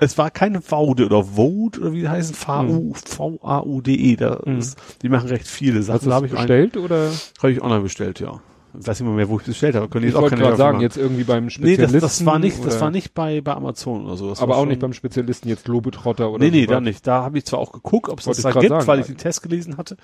Es 0.00 0.18
war 0.18 0.30
keine 0.30 0.60
Vaude 0.60 1.06
oder 1.06 1.36
Vode 1.36 1.80
oder 1.80 1.92
wie 1.92 2.00
die 2.00 2.08
heißen, 2.08 2.34
V-A-U-D-E. 2.34 4.16
Mhm. 4.44 4.58
ist, 4.58 4.76
die 5.02 5.08
machen 5.08 5.28
recht 5.28 5.46
viele 5.46 5.82
Sachen. 5.82 6.06
es 6.08 6.14
habe 6.14 6.26
ich, 6.26 6.32
bestellt 6.32 6.76
oder? 6.76 7.10
hab 7.42 7.50
ich 7.50 7.62
online 7.62 7.80
bestellt, 7.82 8.20
ja. 8.20 8.40
Ich 8.78 8.86
weiß 8.88 9.00
nicht 9.00 9.08
mehr, 9.08 9.28
wo 9.28 9.38
ich 9.38 9.44
bestellt 9.46 9.76
habe. 9.76 9.88
Könnte 9.88 10.08
Ich 10.08 10.14
wollte 10.14 10.30
keine 10.30 10.42
gerade 10.42 10.56
sagen, 10.56 10.72
machen. 10.78 10.82
jetzt 10.82 10.96
irgendwie 10.96 11.22
beim 11.22 11.44
Nee, 11.44 11.50
Spezialisten. 11.50 12.00
das, 12.00 12.18
das 12.18 12.26
war 12.26 12.40
nicht, 12.40 12.64
das 12.66 12.80
war 12.80 12.90
nicht 12.90 13.14
bei, 13.14 13.40
bei 13.40 13.52
Amazon 13.54 14.04
oder 14.04 14.16
so. 14.16 14.28
Das 14.30 14.42
aber 14.42 14.56
auch 14.56 14.66
nicht 14.66 14.80
beim 14.80 14.92
Spezialisten 14.92 15.48
jetzt 15.48 15.64
Globetrotter 15.64 16.28
oder 16.28 16.44
Nee, 16.44 16.50
nee, 16.50 16.64
sowas. 16.64 16.74
da 16.74 16.80
nicht. 16.80 17.06
Da 17.06 17.22
habe 17.22 17.38
ich 17.38 17.44
zwar 17.44 17.60
auch 17.60 17.70
geguckt, 17.70 18.08
ob 18.08 18.18
es 18.18 18.24
das 18.24 18.38
da 18.38 18.50
gibt, 18.50 18.68
sagen. 18.70 18.86
weil 18.88 18.98
ich 18.98 19.06
den 19.06 19.16
Test 19.16 19.42
gelesen 19.42 19.76
hatte. 19.76 19.96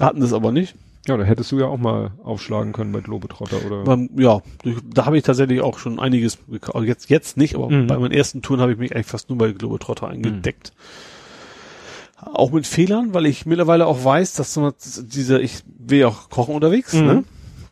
Hatten 0.00 0.20
das 0.20 0.32
aber 0.32 0.50
nicht. 0.50 0.74
Ja, 1.08 1.16
da 1.16 1.24
hättest 1.24 1.50
du 1.50 1.58
ja 1.58 1.66
auch 1.66 1.78
mal 1.78 2.10
aufschlagen 2.22 2.72
können 2.72 2.92
bei 2.92 3.00
Globetrotter 3.00 3.56
oder. 3.64 4.06
Ja, 4.16 4.40
da 4.92 5.06
habe 5.06 5.16
ich 5.16 5.22
tatsächlich 5.24 5.60
auch 5.62 5.78
schon 5.78 5.98
einiges 5.98 6.38
gekauft. 6.48 6.84
Jetzt, 6.86 7.08
jetzt 7.08 7.36
nicht, 7.36 7.54
aber 7.54 7.70
Mhm. 7.70 7.86
bei 7.86 7.98
meinen 7.98 8.12
ersten 8.12 8.42
Touren 8.42 8.60
habe 8.60 8.72
ich 8.72 8.78
mich 8.78 8.94
eigentlich 8.94 9.06
fast 9.06 9.28
nur 9.30 9.38
bei 9.38 9.50
Globetrotter 9.52 10.08
eingedeckt. 10.08 10.72
Auch 12.22 12.50
mit 12.52 12.66
Fehlern, 12.66 13.14
weil 13.14 13.24
ich 13.26 13.46
mittlerweile 13.46 13.86
auch 13.86 14.04
weiß, 14.04 14.34
dass 14.34 14.52
so 14.52 14.72
diese, 15.02 15.40
ich 15.40 15.62
will 15.78 16.00
ja 16.00 16.08
auch 16.08 16.28
kochen 16.28 16.54
unterwegs, 16.54 16.92
Mhm. 16.92 17.06
ne? 17.06 17.24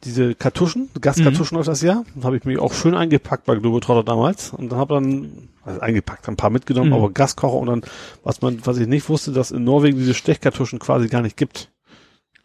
Diese 0.05 0.35
Kartuschen, 0.37 0.89
Gaskartuschen 1.01 1.59
auf 1.59 1.67
das 1.67 1.83
Jahr, 1.83 2.05
habe 2.23 2.37
ich 2.37 2.45
mich 2.45 2.59
auch 2.59 2.73
schön 2.73 2.95
eingepackt 2.95 3.45
bei 3.47 3.57
Globetrotter 3.57 4.05
damals 4.05 4.53
und 4.55 4.73
habe 4.73 4.95
dann, 4.95 5.49
also 5.65 5.81
eingepackt, 5.81 6.29
ein 6.29 6.37
paar 6.37 6.51
mitgenommen, 6.51 6.91
Mhm. 6.91 6.95
aber 6.97 7.11
Gaskocher 7.11 7.57
und 7.59 7.67
dann, 7.67 7.83
was 8.23 8.41
man, 8.41 8.61
was 8.65 8.79
ich 8.79 8.87
nicht 8.87 9.09
wusste, 9.09 9.33
dass 9.33 9.51
in 9.51 9.65
Norwegen 9.65 9.99
diese 9.99 10.15
Stechkartuschen 10.15 10.79
quasi 10.79 11.09
gar 11.09 11.21
nicht 11.21 11.37
gibt. 11.37 11.69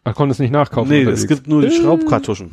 Ach, 0.04 0.14
konntest 0.14 0.40
nicht 0.40 0.52
nachkaufen. 0.52 0.90
Nee, 0.90 1.00
unterwegs. 1.00 1.22
es 1.22 1.28
gibt 1.28 1.46
nur 1.48 1.62
die 1.62 1.68
Äh. 1.68 1.70
Schraubkartuschen. 1.80 2.50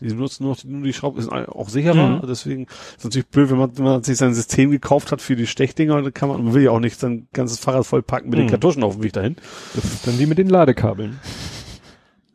Die 0.00 0.08
benutzen 0.08 0.42
nur, 0.44 0.56
nur 0.64 0.82
die 0.82 0.92
Schraub, 0.92 1.16
ist 1.18 1.30
auch 1.30 1.68
sicherer, 1.68 2.20
Mhm. 2.20 2.26
deswegen 2.26 2.66
ist 2.96 3.04
natürlich 3.04 3.28
blöd, 3.28 3.50
wenn 3.50 3.58
man, 3.58 3.78
wenn 3.78 3.84
man 3.84 4.02
sich 4.02 4.16
sein 4.18 4.34
System 4.34 4.70
gekauft 4.72 5.12
hat 5.12 5.22
für 5.22 5.36
die 5.36 5.46
Stechdinger, 5.46 6.02
dann 6.02 6.12
kann 6.12 6.28
man, 6.28 6.44
man 6.44 6.52
will 6.52 6.62
ja 6.64 6.72
auch 6.72 6.80
nicht 6.80 6.98
sein 6.98 7.28
ganzes 7.32 7.58
Fahrrad 7.60 7.86
voll 7.86 8.02
packen 8.02 8.28
mit 8.28 8.38
den 8.40 8.46
Mhm. 8.46 8.50
Kartuschen 8.50 8.82
auf 8.82 8.94
dem 8.96 9.04
Weg 9.04 9.12
dahin. 9.12 9.36
Das 9.74 9.84
ist 9.84 10.06
dann 10.06 10.18
wie 10.18 10.26
mit 10.26 10.38
den 10.38 10.48
Ladekabeln. 10.48 11.20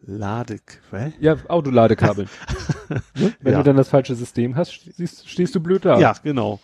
Ladequell? 0.07 1.13
Ja, 1.19 1.35
Autoladekabeln. 1.47 2.29
ne? 3.15 3.33
Wenn 3.41 3.51
Ja. 3.53 3.59
du 3.59 3.63
dann 3.65 3.75
das 3.77 3.89
falsche 3.89 4.15
System 4.15 4.55
hast, 4.55 4.73
stehst, 4.73 5.29
stehst 5.29 5.53
du 5.53 5.59
blöd 5.59 5.85
da. 5.85 5.99
Ja, 5.99 6.15
genau. 6.23 6.59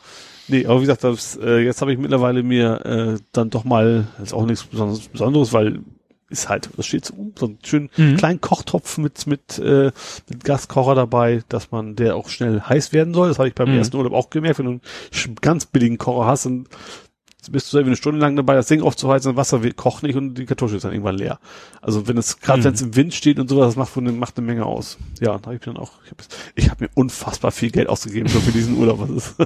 Nee, 0.47 0.65
aber 0.65 0.77
wie 0.77 0.81
gesagt, 0.81 1.03
das, 1.03 1.37
äh, 1.37 1.59
jetzt 1.59 1.81
habe 1.81 1.91
ich 1.91 1.99
mittlerweile 1.99 2.41
mir 2.43 2.85
äh, 2.85 3.19
dann 3.33 3.49
doch 3.49 3.63
mal, 3.63 4.07
das 4.17 4.29
ist 4.29 4.33
auch 4.33 4.45
nichts 4.45 4.63
Besonderes, 4.63 5.07
Besonderes 5.09 5.53
weil 5.53 5.79
ist 6.29 6.49
halt, 6.49 6.69
das 6.75 6.85
steht 6.87 7.05
so, 7.05 7.13
so 7.37 7.45
einen 7.45 7.59
schönen 7.63 7.89
Mhm. 7.97 8.17
kleinen 8.17 8.41
Kochtopf 8.41 8.97
mit, 8.97 9.27
mit, 9.27 9.59
äh, 9.59 9.91
mit 10.29 10.43
Gaskocher 10.43 10.95
dabei, 10.95 11.43
dass 11.49 11.71
man, 11.71 11.95
der 11.95 12.15
auch 12.15 12.29
schnell 12.29 12.61
heiß 12.61 12.93
werden 12.93 13.13
soll. 13.13 13.29
Das 13.29 13.37
habe 13.37 13.47
ich 13.49 13.55
beim 13.55 13.71
Mhm. 13.71 13.77
ersten 13.77 13.97
Urlaub 13.97 14.13
auch 14.13 14.29
gemerkt, 14.29 14.59
wenn 14.59 14.65
du 14.65 14.71
einen 14.71 15.35
ganz 15.41 15.65
billigen 15.67 15.97
Kocher 15.97 16.25
hast 16.25 16.45
und 16.47 16.67
bist 17.51 17.71
du 17.71 17.77
irgendwie 17.77 17.91
eine 17.91 17.95
Stunde 17.97 18.19
lang 18.19 18.35
dabei, 18.35 18.55
das 18.55 18.67
Ding 18.67 18.81
aufzuheizen, 18.81 19.31
das 19.31 19.37
Wasser 19.37 19.63
wird- 19.63 19.75
kocht 19.77 20.03
nicht 20.03 20.15
und 20.15 20.35
die 20.35 20.45
Kartusche 20.45 20.75
ist 20.75 20.83
dann 20.85 20.91
irgendwann 20.91 21.17
leer. 21.17 21.39
Also 21.81 22.07
wenn 22.07 22.17
es, 22.17 22.39
gerade 22.39 22.59
Mhm. 22.59 22.63
wenn 22.65 22.73
es 22.73 22.81
im 22.81 22.95
Wind 22.95 23.13
steht 23.13 23.39
und 23.39 23.49
sowas, 23.49 23.67
das 23.67 23.75
macht, 23.75 23.89
von, 23.89 24.17
macht 24.19 24.37
eine 24.37 24.45
Menge 24.47 24.65
aus. 24.65 24.97
Ja, 25.21 25.37
da 25.37 25.45
habe 25.47 25.55
ich 25.55 25.61
dann 25.61 25.77
auch, 25.77 25.91
ich 26.05 26.11
habe 26.11 26.23
ich 26.55 26.69
hab 26.69 26.81
mir 26.81 26.89
unfassbar 26.95 27.51
viel 27.51 27.71
Geld 27.71 27.89
ausgegeben 27.89 28.27
für 28.29 28.51
diesen 28.51 28.77
Urlaub. 28.77 28.99
Was 28.99 29.09
ist. 29.09 29.35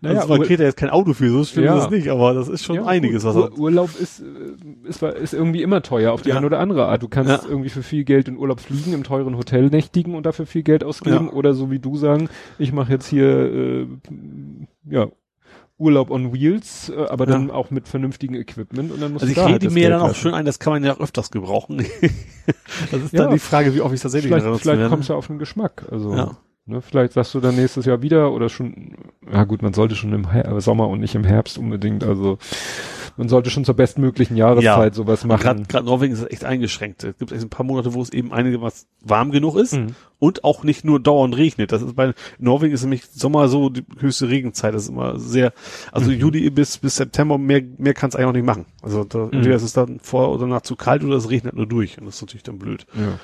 Naja, 0.00 0.20
also 0.20 0.28
man 0.34 0.42
kriegt 0.42 0.60
ja 0.60 0.66
jetzt 0.66 0.76
kein 0.76 0.88
Auto 0.90 1.12
für, 1.14 1.28
so 1.30 1.44
schlimm 1.44 1.64
Ja. 1.64 1.78
es 1.84 1.90
nicht, 1.90 2.08
aber 2.08 2.32
das 2.32 2.48
ist 2.48 2.64
schon 2.64 2.76
Ja, 2.76 2.86
einiges. 2.86 3.24
Was 3.24 3.36
Ur 3.36 3.58
Urlaub 3.58 3.90
ist, 4.00 4.20
äh, 4.20 4.88
ist, 4.88 5.02
ist 5.02 5.34
irgendwie 5.34 5.62
immer 5.62 5.82
teuer 5.82 6.12
auf 6.12 6.22
die 6.22 6.30
Ja. 6.30 6.36
eine 6.36 6.46
oder 6.46 6.58
andere 6.60 6.86
Art. 6.86 7.02
Du 7.02 7.08
kannst 7.08 7.30
Ja. 7.30 7.48
irgendwie 7.48 7.68
für 7.70 7.82
viel 7.82 8.04
Geld 8.04 8.28
in 8.28 8.36
Urlaub 8.38 8.60
fliegen, 8.60 8.92
im 8.92 9.02
teuren 9.04 9.36
Hotel 9.36 9.68
nächtigen 9.68 10.14
und 10.14 10.24
dafür 10.26 10.46
viel 10.46 10.62
Geld 10.62 10.84
ausgeben 10.84 11.28
oder 11.28 11.54
so 11.54 11.70
wie 11.70 11.78
du 11.80 11.96
sagen, 11.96 12.28
ich 12.58 12.72
mache 12.72 12.92
jetzt 12.92 13.08
hier 13.08 13.26
äh, 13.28 13.86
ja 14.88 15.08
Urlaub 15.80 16.10
on 16.10 16.32
Wheels, 16.32 16.90
äh, 16.90 17.06
aber 17.08 17.26
dann 17.26 17.50
auch 17.50 17.70
mit 17.70 17.88
vernünftigem 17.88 18.36
Equipment 18.36 18.92
und 18.92 19.00
dann 19.00 19.12
musst 19.12 19.22
also 19.24 19.30
ich 19.32 19.36
da 19.36 19.44
halt 19.44 19.54
rede 19.54 19.66
das 19.66 19.74
mir 19.74 19.80
Geld 19.80 19.92
dann 19.94 20.02
auch 20.02 20.08
lassen. 20.08 20.20
schön 20.20 20.34
ein, 20.34 20.44
das 20.44 20.58
kann 20.58 20.72
man 20.74 20.84
ja 20.84 20.92
auch 20.94 21.00
öfters 21.00 21.30
gebrauchen. 21.30 21.78
das 22.90 23.02
ist 23.02 23.12
Ja. 23.12 23.24
dann 23.24 23.32
die 23.32 23.38
Frage, 23.38 23.74
wie 23.74 23.80
oft 23.80 23.94
ich 23.94 24.00
tatsächlich 24.00 24.30
Vielleicht, 24.30 24.44
vielleicht 24.60 24.78
werde. 24.78 24.90
kommst 24.90 25.08
du 25.08 25.14
auf 25.14 25.26
den 25.26 25.38
Geschmack. 25.38 25.86
Also 25.90 26.14
Ja. 26.14 26.36
ne, 26.66 26.82
vielleicht 26.82 27.14
sagst 27.14 27.34
du 27.34 27.40
dann 27.40 27.56
nächstes 27.56 27.86
Jahr 27.86 28.02
wieder 28.02 28.32
oder 28.32 28.48
schon, 28.48 28.94
ja 29.32 29.44
gut, 29.44 29.62
man 29.62 29.72
sollte 29.72 29.96
schon 29.96 30.12
im 30.12 30.30
Her 30.30 30.60
Sommer 30.60 30.88
und 30.88 31.00
nicht 31.00 31.14
im 31.14 31.24
Herbst 31.24 31.56
unbedingt. 31.58 32.04
Also 32.04 32.38
man 33.16 33.28
sollte 33.28 33.50
schon 33.50 33.64
zur 33.64 33.74
bestmöglichen 33.74 34.36
Jahreszeit 34.36 34.94
sowas 34.94 35.24
machen. 35.24 35.66
Gerade 35.68 35.86
Norwegen 35.86 36.12
ist 36.14 36.30
echt 36.30 36.44
eingeschränkt. 36.44 37.04
Es 37.04 37.16
gibt 37.18 37.32
echt 37.32 37.42
ein 37.42 37.48
paar 37.50 37.64
Monate, 37.66 37.94
wo 37.94 38.02
es 38.02 38.10
eben 38.10 38.32
einigermaßen 38.32 38.86
warm 39.02 39.30
genug 39.30 39.56
ist 39.56 39.74
Mhm. 39.74 39.94
und 40.18 40.44
auch 40.44 40.64
nicht 40.64 40.84
nur 40.84 41.00
dauernd 41.00 41.36
regnet. 41.36 41.72
Das 41.72 41.82
ist 41.82 41.94
bei 41.96 42.12
Norwegen 42.38 42.74
ist 42.74 42.82
nämlich 42.82 43.04
Sommer 43.06 43.48
so 43.48 43.68
die 43.70 43.84
höchste 43.98 44.28
Regenzeit. 44.28 44.74
Das 44.74 44.84
ist 44.84 44.88
immer 44.90 45.18
sehr, 45.18 45.52
also 45.92 46.10
Mhm. 46.10 46.18
Juli 46.18 46.50
bis 46.50 46.78
bis 46.78 46.96
September 46.96 47.38
mehr 47.38 47.62
mehr 47.78 47.94
kannst 47.94 48.16
eigentlich 48.16 48.28
auch 48.28 48.32
nicht 48.32 48.46
machen. 48.46 48.66
Also 48.82 49.04
da, 49.04 49.18
Mhm. 49.18 49.30
entweder 49.32 49.56
ist 49.56 49.62
es 49.62 49.72
dann 49.72 50.00
vor 50.00 50.30
oder 50.32 50.46
nach 50.46 50.62
zu 50.62 50.76
kalt 50.76 51.04
oder 51.04 51.16
es 51.16 51.30
regnet 51.30 51.54
nur 51.54 51.66
durch 51.66 51.98
und 51.98 52.06
das 52.06 52.16
ist 52.16 52.22
natürlich 52.22 52.42
dann 52.44 52.58
blöd. 52.58 52.86
Ja. 52.94 53.18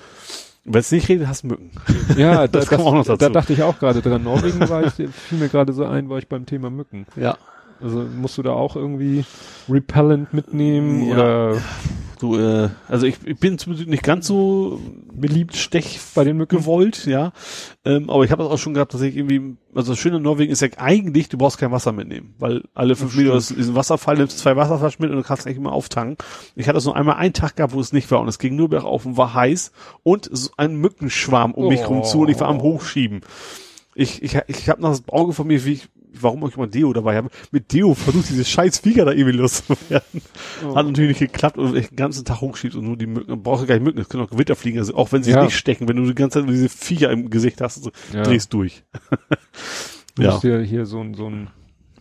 Wenn 0.68 0.80
es 0.80 0.90
nicht 0.90 1.08
regnet, 1.08 1.28
hast 1.28 1.44
du 1.44 1.48
Mücken. 1.48 1.70
Ja, 2.18 2.48
das, 2.48 2.66
das, 2.68 2.82
das 3.06 3.18
da 3.18 3.28
dachte 3.28 3.52
ich 3.52 3.62
auch 3.62 3.78
gerade 3.78 4.02
dran. 4.02 4.24
Norwegen 4.24 4.68
war 4.68 4.84
ich, 4.84 4.92
fiel 4.94 5.38
mir 5.38 5.48
gerade 5.48 5.72
so 5.72 5.84
ein, 5.84 6.08
war 6.08 6.18
ich 6.18 6.26
beim 6.28 6.44
Thema 6.44 6.70
Mücken. 6.70 7.06
Ja. 7.14 7.36
Also 7.80 8.00
musst 8.00 8.38
du 8.38 8.42
da 8.42 8.52
auch 8.52 8.76
irgendwie 8.76 9.24
Repellent 9.68 10.32
mitnehmen 10.32 11.08
Ja. 11.08 11.14
oder 11.14 11.56
Du, 12.18 12.34
äh, 12.38 12.70
also 12.88 13.04
ich, 13.06 13.16
ich 13.26 13.38
bin 13.38 13.58
zumindest 13.58 13.90
nicht 13.90 14.02
ganz 14.02 14.26
so 14.26 14.80
beliebt 15.12 15.54
Stech 15.54 16.00
bei 16.14 16.24
den 16.24 16.38
Mücken 16.38 16.56
gewollt, 16.60 17.04
ja. 17.04 17.30
Ähm, 17.84 18.08
aber 18.08 18.24
ich 18.24 18.30
habe 18.30 18.42
das 18.42 18.50
auch 18.50 18.56
schon 18.56 18.72
gehabt, 18.72 18.94
dass 18.94 19.02
ich 19.02 19.14
irgendwie, 19.18 19.58
also 19.74 19.92
das 19.92 19.98
Schöne 19.98 20.16
in 20.16 20.22
Norwegen 20.22 20.50
ist 20.50 20.62
ja 20.62 20.68
eigentlich, 20.78 21.28
du 21.28 21.36
brauchst 21.36 21.58
kein 21.58 21.72
Wasser 21.72 21.92
mitnehmen, 21.92 22.34
weil 22.38 22.62
alle 22.72 22.96
fünf 22.96 23.14
Meter 23.16 23.34
ist, 23.34 23.50
ist 23.50 23.68
ein 23.68 23.74
Wasserfall, 23.74 24.16
nimmst 24.16 24.38
zwei 24.38 24.56
Wasserflaschen 24.56 25.02
mit 25.02 25.10
und 25.10 25.18
du 25.18 25.22
kannst 25.24 25.46
eigentlich 25.46 25.58
immer 25.58 25.72
auftanken. 25.72 26.16
Ich 26.54 26.68
hatte 26.68 26.78
es 26.78 26.86
nur 26.86 26.96
einmal 26.96 27.16
einen 27.16 27.34
Tag 27.34 27.56
gehabt, 27.56 27.74
wo 27.74 27.80
es 27.80 27.92
nicht 27.92 28.10
war 28.10 28.20
und 28.20 28.28
es 28.28 28.38
ging 28.38 28.56
nur 28.56 28.70
bergauf 28.70 29.04
und 29.04 29.18
war 29.18 29.34
heiß 29.34 29.72
und 30.02 30.26
so 30.32 30.48
ein 30.56 30.74
Mückenschwarm 30.76 31.52
um 31.52 31.68
mich 31.68 31.82
Oh. 31.84 31.88
rum 31.88 32.04
zu 32.04 32.20
und 32.20 32.30
ich 32.30 32.40
war 32.40 32.48
am 32.48 32.62
Hochschieben. 32.62 33.20
Ich, 33.94 34.22
ich, 34.22 34.38
ich 34.46 34.68
habe 34.70 34.80
noch 34.80 34.90
das 34.90 35.02
Auge 35.08 35.34
von 35.34 35.46
mir, 35.46 35.62
wie 35.66 35.72
ich, 35.72 35.88
warum 36.22 36.44
auch 36.44 36.56
immer 36.56 36.66
Deo 36.66 36.92
dabei 36.92 37.16
habe, 37.16 37.28
mit 37.50 37.72
Deo 37.72 37.94
versucht, 37.94 38.28
diese 38.28 38.44
scheiß 38.44 38.78
Viecher 38.80 39.04
da 39.04 39.12
irgendwie 39.12 39.38
loszuwerden. 39.38 40.22
Hat 40.74 40.86
natürlich 40.86 41.20
nicht 41.20 41.32
geklappt 41.32 41.58
und 41.58 41.74
den 41.74 41.96
ganzen 41.96 42.24
Tag 42.24 42.40
hochschiebst 42.40 42.76
und 42.76 42.84
nur 42.86 42.96
die 42.96 43.06
Mücken, 43.06 43.42
brauchst 43.42 43.62
du 43.64 43.66
gar 43.66 43.74
nicht 43.74 43.84
Mücken, 43.84 44.00
es 44.00 44.08
können 44.08 44.24
auch 44.24 44.30
Gewitter 44.30 44.56
fliegen, 44.56 44.78
also 44.78 44.94
auch 44.94 45.12
wenn 45.12 45.22
sie 45.22 45.30
Ja. 45.30 45.42
nicht 45.44 45.56
stecken, 45.56 45.88
wenn 45.88 45.96
du 45.96 46.04
die 46.06 46.14
ganze 46.14 46.40
Zeit 46.40 46.48
diese 46.50 46.68
Viecher 46.68 47.10
im 47.10 47.30
Gesicht 47.30 47.60
hast, 47.60 47.82
so, 47.82 47.90
Ja. 48.12 48.22
drehst 48.22 48.52
durch. 48.52 48.82
du 50.16 50.22
Ja. 50.22 50.30
musst 50.32 50.44
dir 50.44 50.60
hier 50.62 50.86
so 50.86 51.00
ein, 51.00 51.14
so 51.14 51.26
ein, 51.28 51.48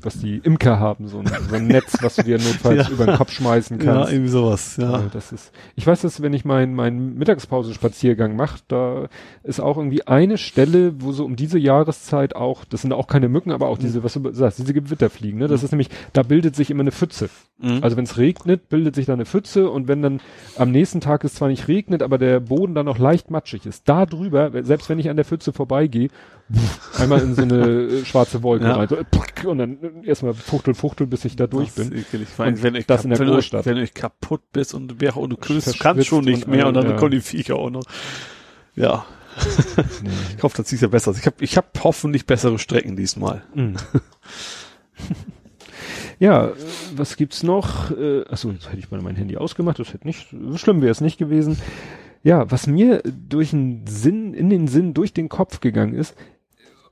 was 0.05 0.19
die 0.19 0.37
Imker 0.37 0.79
haben, 0.79 1.07
so 1.07 1.19
ein, 1.19 1.27
so 1.49 1.55
ein 1.55 1.67
Netz, 1.67 1.97
was 2.01 2.15
du 2.15 2.23
dir 2.23 2.37
notfalls 2.37 2.87
Ja. 2.87 2.93
über 2.93 3.05
den 3.05 3.15
Kopf 3.17 3.31
schmeißen 3.31 3.79
Ja, 3.79 3.85
kannst. 3.85 4.11
irgendwie 4.13 4.29
sowas, 4.31 4.77
ja. 4.77 4.91
Ja, 4.91 5.03
das 5.11 5.31
ist, 5.31 5.51
ich 5.75 5.85
weiß, 5.85 6.01
dass 6.01 6.21
wenn 6.21 6.33
ich 6.33 6.45
meinen 6.45 6.75
meinen 6.75 7.15
Mittagspause-Spaziergang 7.17 8.35
mache, 8.35 8.59
da 8.67 9.07
ist 9.43 9.59
auch 9.59 9.77
irgendwie 9.77 10.07
eine 10.07 10.37
Stelle, 10.37 11.01
wo 11.01 11.11
so 11.11 11.25
um 11.25 11.35
diese 11.35 11.57
Jahreszeit 11.59 12.35
auch, 12.35 12.65
das 12.65 12.81
sind 12.81 12.93
auch 12.93 13.07
keine 13.07 13.29
Mücken, 13.29 13.51
aber 13.51 13.67
auch 13.67 13.77
diese, 13.77 14.03
was 14.03 14.13
du 14.13 14.31
sagst, 14.31 14.59
diese 14.59 14.73
Gewitterfliegen, 14.73 15.39
ne? 15.39 15.47
Das 15.47 15.63
ist 15.63 15.71
nämlich, 15.71 15.89
da 16.13 16.23
bildet 16.23 16.55
sich 16.55 16.69
immer 16.69 16.81
eine 16.81 16.91
Pfütze. 16.91 17.29
Mhm. 17.57 17.79
Also 17.81 17.97
wenn 17.97 18.03
es 18.03 18.17
regnet, 18.17 18.69
bildet 18.69 18.95
sich 18.95 19.05
da 19.05 19.13
eine 19.13 19.25
Pfütze 19.25 19.69
und 19.69 19.87
wenn 19.87 20.01
dann 20.01 20.19
am 20.57 20.71
nächsten 20.71 21.01
Tag 21.01 21.23
es 21.23 21.35
zwar 21.35 21.47
nicht 21.47 21.67
regnet, 21.67 22.03
aber 22.03 22.17
der 22.17 22.39
Boden 22.39 22.75
dann 22.75 22.85
noch 22.85 22.99
leicht 22.99 23.31
matschig 23.31 23.65
ist, 23.65 23.87
da 23.87 24.05
drüber, 24.05 24.51
selbst 24.63 24.89
wenn 24.89 24.99
ich 24.99 25.09
an 25.09 25.15
der 25.15 25.25
Pfütze 25.25 25.53
vorbeigehe, 25.53 26.09
einmal 26.99 27.21
in 27.21 27.33
so 27.35 27.41
eine 27.41 27.63
äh, 27.65 28.05
schwarze 28.05 28.43
Wolke 28.43 28.65
Ja. 28.65 28.75
rein, 28.75 28.87
so, 28.87 28.95
äh, 28.97 29.47
und 29.47 29.57
dann 29.57 29.77
äh, 30.03 30.07
erstmal 30.07 30.33
fuchtel, 30.33 30.73
fuchtel, 30.73 31.07
bis 31.07 31.25
ich 31.25 31.35
da 31.35 31.47
durch 31.47 31.73
Das 31.73 31.89
bin. 31.89 31.97
ekelig. 31.99 32.27
Vor 32.29 32.45
allem, 32.45 32.61
wenn 32.61 32.75
ich, 32.75 32.85
das 32.85 33.03
in 33.03 33.09
der 33.09 33.19
wenn, 33.19 33.27
Großstadt. 33.27 33.65
wenn 33.65 33.77
du 33.77 33.87
kaputt 33.87 34.41
bist 34.53 34.73
und, 34.73 35.01
wär- 35.01 35.17
und 35.17 35.31
du 35.31 35.37
Verschwitzt 35.37 35.79
kannst 35.79 36.05
schon 36.07 36.23
nicht 36.25 36.45
und 36.45 36.51
mehr 36.51 36.67
und 36.67 36.75
dann 36.75 36.89
ja. 36.89 36.95
kommen 36.97 37.11
die 37.11 37.21
Viecher 37.21 37.55
auch 37.55 37.69
noch. 37.69 37.83
Ja. 38.75 39.05
Ich 40.37 40.43
hoffe, 40.43 40.57
das 40.57 40.69
sieht 40.69 40.81
ja 40.81 40.87
besser. 40.87 41.11
aus. 41.11 41.17
Ich 41.19 41.25
habe 41.25 41.35
ich 41.43 41.57
hab 41.57 41.83
hoffentlich 41.83 42.25
bessere 42.25 42.57
Strecken 42.59 42.95
diesmal. 42.95 43.43
Mhm. 43.53 43.75
ja, 46.19 46.51
was 46.95 47.17
gibt's 47.17 47.43
noch? 47.43 47.91
Äh, 47.91 48.23
achso, 48.29 48.51
jetzt 48.51 48.67
hätte 48.69 48.79
ich 48.79 48.91
mal 48.91 49.01
mein 49.01 49.15
Handy 49.15 49.35
ausgemacht, 49.37 49.79
das 49.79 49.93
hätte 49.93 50.07
nicht, 50.07 50.27
so 50.29 50.57
schlimm 50.57 50.81
wäre 50.81 50.91
es 50.91 51.01
nicht 51.01 51.17
gewesen. 51.17 51.57
Ja, 52.23 52.49
was 52.49 52.65
mir 52.65 53.03
durch 53.03 53.51
den 53.51 53.85
Sinn, 53.87 54.33
in 54.33 54.49
den 54.49 54.67
Sinn, 54.67 54.93
durch 54.93 55.13
den 55.13 55.29
Kopf 55.29 55.59
gegangen 55.59 55.93
ist, 55.93 56.15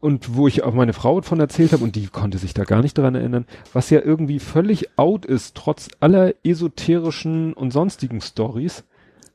und 0.04 0.36
wo 0.36 0.50
ich 0.50 0.64
auch 0.64 0.74
meine 0.74 0.92
Frau 0.92 1.22
von 1.22 1.40
erzählt 1.40 1.72
habe, 1.72 1.82
und 1.82 1.96
die 1.96 2.08
konnte 2.08 2.38
sich 2.38 2.54
da 2.54 2.66
gar 2.66 2.82
nicht 2.82 2.98
dran 2.98 3.16
erinnern, 3.16 3.46
was 3.72 3.90
ja 3.90 4.02
irgendwie 4.02 4.40
völlig 4.40 5.00
out 5.00 5.26
ist, 5.26 5.56
trotz 5.56 5.88
aller 6.02 6.34
esoterischen 6.44 7.54
und 7.54 7.72
sonstigen 7.72 8.20
Stories, 8.20 8.84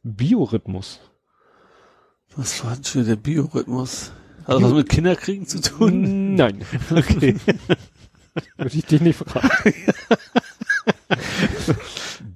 Biorhythmus. 0.03 1.01
Was 2.36 2.62
war 2.62 2.74
denn 2.74 2.85
schon 2.85 3.07
der 3.07 3.16
Biorhythmus? 3.16 4.12
Hat 4.45 4.57
das 4.57 4.62
was 4.62 4.74
mit 4.74 4.90
Kinderkriegen 4.90 5.47
zu 5.47 5.62
tun? 5.62 6.35
Nein. 6.35 6.61
Okay. 6.90 7.36
Würde 8.59 8.77
ich 8.77 8.85
dich 8.85 9.01
nicht 9.01 9.16
fragen. 9.16 9.73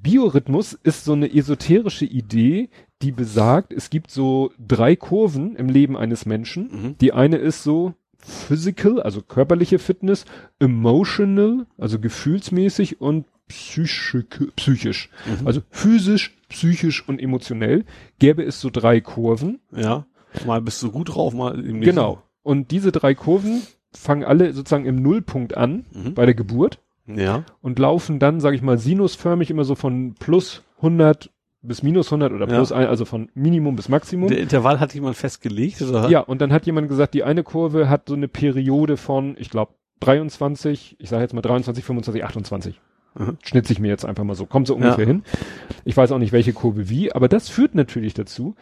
Biorhythmus 0.03 0.73
ist 0.73 1.05
so 1.05 1.13
eine 1.13 1.33
esoterische 1.33 2.07
Idee, 2.07 2.71
die 3.03 3.13
besagt, 3.13 3.75
es 3.75 3.91
gibt 3.91 4.11
so 4.11 4.53
drei 4.59 4.97
Kurven 4.97 5.55
im 5.55 5.69
Leben 5.69 5.99
eines 5.99 6.25
Menschen. 6.25 6.71
Mhm. 6.73 6.99
Die 6.99 7.13
eine 7.13 7.37
ist 7.37 7.63
so 7.63 7.95
physical, 8.23 9.01
also 9.03 9.21
körperliche 9.23 9.79
Fitness, 9.79 10.25
emotional, 10.59 11.67
also 11.79 11.99
gefühlsmäßig 11.99 13.01
und 13.01 13.27
psychisch. 13.49 15.11
Mhm. 15.27 15.47
Also 15.47 15.61
physisch, 15.71 16.37
psychisch 16.49 17.07
und 17.09 17.21
emotionell 17.21 17.85
gäbe 18.19 18.43
es 18.43 18.61
so 18.61 18.71
drei 18.71 19.01
Kurven. 19.01 19.61
Ja. 19.75 20.07
Mal 20.47 20.63
bist 20.63 20.83
du 20.83 20.91
gut 20.91 21.15
drauf, 21.15 21.35
mal 21.35 21.59
eben 21.59 21.81
nicht. 21.81 21.89
Genau. 21.89 22.23
Und 22.43 22.71
diese 22.71 22.93
drei 22.93 23.15
Kurven 23.15 23.63
fangen 23.93 24.25
alle 24.25 24.53
sozusagen 24.53 24.87
im 24.87 25.03
Nullpunkt 25.03 25.57
an 25.57 25.85
Mhm. 25.93 26.15
bei 26.15 26.25
der 26.25 26.35
Geburt 26.35 26.79
Ja. 27.07 27.45
und 27.61 27.79
laufen 27.79 28.19
dann, 28.19 28.41
sage 28.41 28.57
ich 28.57 28.63
mal, 28.63 28.79
sinusförmig 28.79 29.51
immer 29.51 29.65
so 29.65 29.75
von 29.75 30.15
plus 30.15 30.63
100 30.81 31.31
bis 31.63 31.83
minus 31.83 32.09
100 32.09 32.33
oder 32.33 32.49
Ja. 32.49 32.55
plus 32.57 32.73
ein, 32.73 32.87
also 32.87 33.05
von 33.05 33.31
Minimum 33.35 33.77
bis 33.77 33.89
Maximum. 33.89 34.29
Der 34.29 34.39
Intervall 34.39 34.81
hat 34.81 34.95
jemand 34.95 35.17
festgelegt, 35.17 35.81
oder? 35.83 36.09
ja, 36.09 36.21
und 36.21 36.41
dann 36.41 36.53
hat 36.53 36.67
jemand 36.67 36.89
gesagt, 36.89 37.15
die 37.15 37.23
eine 37.25 37.43
Kurve 37.45 37.89
hat 37.89 38.09
so 38.09 38.15
eine 38.15 38.29
Periode 38.29 38.97
von, 38.97 39.37
ich 39.39 39.51
glaube, 39.51 39.73
23, 40.01 40.97
ich 40.99 41.09
sage 41.09 41.23
jetzt 41.23 41.33
mal 41.35 41.43
23, 41.43 41.85
25, 41.85 42.25
28. 42.25 42.81
Mhm. 43.15 43.37
Schnitze 43.43 43.73
ich 43.73 43.79
mir 43.79 43.89
jetzt 43.89 44.05
einfach 44.07 44.25
mal 44.25 44.35
so, 44.35 44.47
kommt 44.47 44.67
so 44.67 44.75
ungefähr 44.75 45.01
Ja. 45.05 45.07
hin. 45.07 45.23
Ich 45.85 45.97
weiß 45.97 46.13
auch 46.13 46.19
nicht, 46.19 46.33
welche 46.33 46.53
Kurve 46.53 46.89
wie, 46.89 47.13
aber 47.13 47.29
das 47.29 47.49
führt 47.49 47.75
natürlich 47.75 48.15
dazu, 48.15 48.55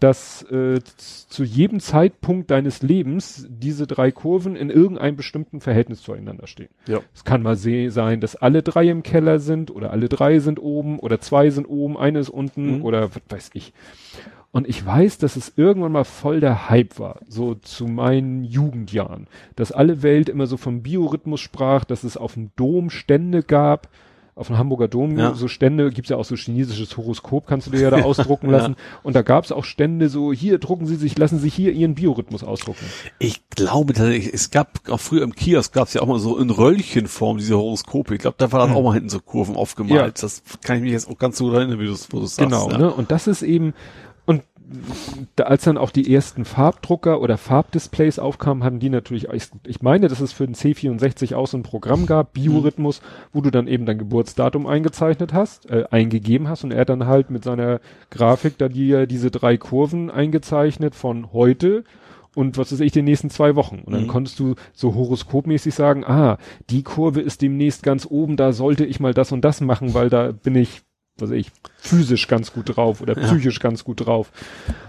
dass 0.00 0.42
äh, 0.50 0.80
zu 0.96 1.44
jedem 1.44 1.78
Zeitpunkt 1.80 2.50
deines 2.50 2.82
Lebens 2.82 3.46
diese 3.48 3.86
drei 3.86 4.10
Kurven 4.10 4.56
in 4.56 4.70
irgendeinem 4.70 5.16
bestimmten 5.16 5.60
Verhältnis 5.60 6.02
zueinander 6.02 6.46
stehen. 6.46 6.70
Ja. 6.88 7.00
Es 7.14 7.24
kann 7.24 7.42
mal 7.42 7.56
se- 7.56 7.90
sein, 7.90 8.20
dass 8.20 8.34
alle 8.36 8.62
drei 8.62 8.88
im 8.88 9.02
Keller 9.02 9.38
sind 9.38 9.70
oder 9.70 9.90
alle 9.92 10.08
drei 10.08 10.38
sind 10.40 10.58
oben 10.60 10.98
oder 10.98 11.20
zwei 11.20 11.50
sind 11.50 11.66
oben, 11.66 11.96
eine 11.96 12.18
ist 12.18 12.30
unten 12.30 12.78
Mhm. 12.78 12.82
oder 12.84 13.10
was 13.14 13.22
weiß 13.28 13.50
ich. 13.54 13.72
Und 14.52 14.68
ich 14.68 14.84
weiß, 14.84 15.16
dass 15.16 15.36
es 15.36 15.54
irgendwann 15.56 15.92
mal 15.92 16.04
voll 16.04 16.40
der 16.40 16.68
Hype 16.68 16.98
war, 16.98 17.20
so 17.26 17.54
zu 17.54 17.86
meinen 17.86 18.44
Jugendjahren, 18.44 19.26
dass 19.56 19.72
alle 19.72 20.02
Welt 20.02 20.28
immer 20.28 20.46
so 20.46 20.58
vom 20.58 20.82
Biorhythmus 20.82 21.40
sprach, 21.40 21.84
dass 21.84 22.04
es 22.04 22.18
auf 22.18 22.34
dem 22.34 22.50
Dom 22.56 22.90
Stände 22.90 23.42
gab, 23.42 23.88
auf 24.34 24.48
dem 24.48 24.58
Hamburger 24.58 24.88
Dom 24.88 25.18
Ja. 25.18 25.34
so 25.34 25.48
Stände, 25.48 25.90
gibt's 25.90 26.10
ja 26.10 26.16
auch 26.18 26.24
so 26.26 26.34
chinesisches 26.36 26.94
Horoskop, 26.98 27.46
kannst 27.46 27.66
du 27.66 27.70
dir 27.70 27.80
ja 27.80 27.90
da 27.90 27.98
ausdrucken 28.04 28.50
lassen. 28.50 28.76
Und 29.02 29.16
da 29.16 29.22
gab's 29.22 29.52
auch 29.52 29.64
Stände 29.64 30.10
so, 30.10 30.34
hier 30.34 30.58
drucken 30.58 30.86
Sie 30.86 30.96
sich, 30.96 31.16
lassen 31.16 31.38
Sie 31.38 31.48
hier 31.48 31.72
Ihren 31.72 31.94
Biorhythmus 31.94 32.44
ausdrucken. 32.44 32.84
Ich 33.18 33.48
glaube 33.50 33.94
tatsächlich, 33.94 34.34
es 34.34 34.50
gab 34.50 34.80
auch 34.90 35.00
früher 35.00 35.22
im 35.22 35.34
Kiosk 35.34 35.72
gab 35.72 35.88
es 35.88 35.94
ja 35.94 36.02
auch 36.02 36.06
mal 36.06 36.18
so 36.18 36.36
in 36.38 36.50
Röllchenform 36.50 37.38
diese 37.38 37.56
Horoskope. 37.56 38.14
Ich 38.14 38.20
glaube, 38.20 38.36
da 38.38 38.52
war 38.52 38.66
dann 38.66 38.76
auch 38.76 38.82
mal 38.82 38.92
hinten 38.94 39.08
so 39.08 39.20
Kurven 39.20 39.56
aufgemalt. 39.56 40.18
Ja. 40.18 40.22
Das 40.22 40.42
kann 40.62 40.76
ich 40.76 40.82
mich 40.82 40.92
jetzt 40.92 41.08
auch 41.10 41.16
ganz 41.18 41.38
so 41.38 41.50
erinnern, 41.52 41.78
wie 41.78 41.86
du 41.86 41.92
es 41.92 42.06
du's 42.08 42.36
Genau, 42.36 42.64
sagst. 42.68 42.78
ne? 42.78 42.90
Und 42.92 43.10
das 43.10 43.26
ist 43.26 43.42
eben, 43.42 43.72
da, 45.36 45.44
als 45.44 45.64
dann 45.64 45.78
auch 45.78 45.90
die 45.90 46.12
ersten 46.12 46.44
Farbdrucker 46.44 47.20
oder 47.20 47.38
Farbdisplays 47.38 48.18
aufkamen, 48.18 48.64
hatten 48.64 48.78
die 48.78 48.88
natürlich, 48.90 49.28
ich, 49.28 49.48
ich 49.66 49.82
meine, 49.82 50.08
dass 50.08 50.20
es 50.20 50.32
für 50.32 50.46
den 50.46 50.54
C64 50.54 51.34
auch 51.34 51.46
so 51.46 51.56
ein 51.56 51.62
Programm 51.62 52.06
gab, 52.06 52.32
Biorhythmus, 52.32 53.00
wo 53.32 53.40
du 53.40 53.50
dann 53.50 53.68
eben 53.68 53.86
dein 53.86 53.98
Geburtsdatum 53.98 54.66
eingezeichnet 54.66 55.32
hast, 55.32 55.70
äh, 55.70 55.84
eingegeben 55.90 56.48
hast 56.48 56.64
und 56.64 56.72
er 56.72 56.84
dann 56.84 57.06
halt 57.06 57.30
mit 57.30 57.44
seiner 57.44 57.80
Grafik 58.10 58.58
da 58.58 58.68
die, 58.68 59.06
diese 59.06 59.30
drei 59.30 59.56
Kurven 59.56 60.10
eingezeichnet 60.10 60.94
von 60.94 61.32
heute 61.32 61.84
und 62.34 62.56
was 62.56 62.72
weiß 62.72 62.80
ich, 62.80 62.92
den 62.92 63.04
nächsten 63.04 63.28
zwei 63.30 63.56
Wochen. 63.56 63.80
Und 63.84 63.92
dann 63.92 64.04
Mhm. 64.04 64.08
konntest 64.08 64.38
du 64.40 64.54
so 64.72 64.94
horoskopmäßig 64.94 65.74
sagen, 65.74 66.04
ah, 66.04 66.38
die 66.70 66.82
Kurve 66.82 67.20
ist 67.20 67.42
demnächst 67.42 67.82
ganz 67.82 68.06
oben, 68.08 68.36
da 68.36 68.52
sollte 68.52 68.84
ich 68.86 69.00
mal 69.00 69.12
das 69.12 69.32
und 69.32 69.42
das 69.44 69.60
machen, 69.60 69.92
weil 69.94 70.08
da 70.08 70.32
bin 70.32 70.54
ich, 70.56 70.80
was 71.18 71.30
weiß 71.30 71.36
ich, 71.36 71.50
physisch 71.78 72.26
ganz 72.28 72.52
gut 72.52 72.76
drauf 72.76 73.00
oder 73.00 73.18
Ja. 73.18 73.26
psychisch 73.26 73.60
ganz 73.60 73.84
gut 73.84 74.06
drauf. 74.06 74.32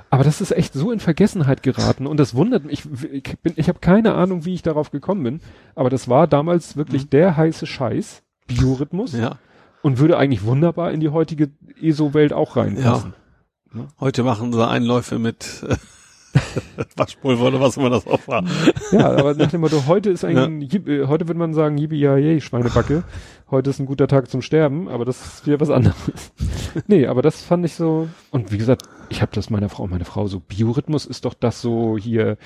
Aber 0.10 0.24
das 0.24 0.42
ist 0.42 0.52
echt 0.52 0.74
so 0.74 0.92
in 0.92 1.00
Vergessenheit 1.00 1.64
geraten 1.64 2.06
und 2.08 2.18
das 2.18 2.36
wundert 2.36 2.66
mich. 2.66 2.84
Ich, 2.86 3.04
ich 3.26 3.40
bin, 3.40 3.54
ich 3.56 3.68
habe 3.68 3.80
keine 3.80 4.14
Ahnung, 4.14 4.46
wie 4.46 4.54
ich 4.54 4.62
darauf 4.62 4.92
gekommen 4.92 5.24
bin, 5.24 5.42
aber 5.76 5.90
das 5.90 6.08
war 6.08 6.28
damals 6.28 6.78
wirklich 6.78 7.10
der 7.10 7.36
heiße 7.36 7.66
Scheiß, 7.66 8.22
Biorhythmus, 8.48 9.14
Mhm. 9.14 9.20
Ja. 9.22 9.38
und 9.82 9.98
würde 10.00 10.18
eigentlich 10.18 10.44
wunderbar 10.44 10.92
in 10.92 11.00
die 11.00 11.10
heutige 11.10 11.50
ESO-Welt 11.82 12.32
auch 12.32 12.56
reinpassen. 12.56 13.14
Heute 14.00 14.24
machen 14.24 14.54
sie 14.54 14.68
Einläufe 14.68 15.18
mit 15.18 15.66
Waschpulver 16.96 17.46
oder 17.46 17.60
was 17.60 17.78
immer 17.78 17.90
das 17.90 18.06
auch 18.08 18.28
war. 18.28 18.44
Ja, 18.92 19.12
aber 19.16 19.34
nach 19.34 19.50
dem 19.50 19.62
Motto, 19.62 19.84
heute 19.88 20.10
ist 20.12 20.24
ein, 20.24 20.62
äh, 20.62 21.06
heute 21.08 21.28
würde 21.28 21.40
man 21.40 21.54
sagen, 21.54 21.78
yippie 21.78 22.00
ja 22.00 22.18
yay, 22.18 22.40
Schweinebacke. 22.42 23.04
Heute 23.52 23.70
ist 23.70 23.80
ein 23.80 23.86
guter 23.86 24.08
Tag 24.08 24.30
zum 24.32 24.42
Sterben, 24.42 24.88
aber 24.88 25.06
das 25.06 25.24
ist 25.24 25.46
wieder 25.46 25.60
was 25.60 25.70
anderes. 25.70 26.32
nee, 26.88 27.06
aber 27.06 27.22
das 27.22 27.44
fand 27.44 27.66
ich 27.66 27.74
so, 27.76 28.08
und 28.32 28.52
wie 28.52 28.58
gesagt, 28.58 28.84
ich 29.10 29.22
habe 29.22 29.32
das 29.36 29.50
meiner 29.52 29.70
Frau, 29.70 29.86
meine 29.86 30.06
Frau 30.06 30.26
so, 30.28 30.40
Biorhythmus 30.40 31.06
ist 31.06 31.26
doch 31.26 31.36
das 31.36 31.62
so 31.62 31.98
hier, 31.98 32.38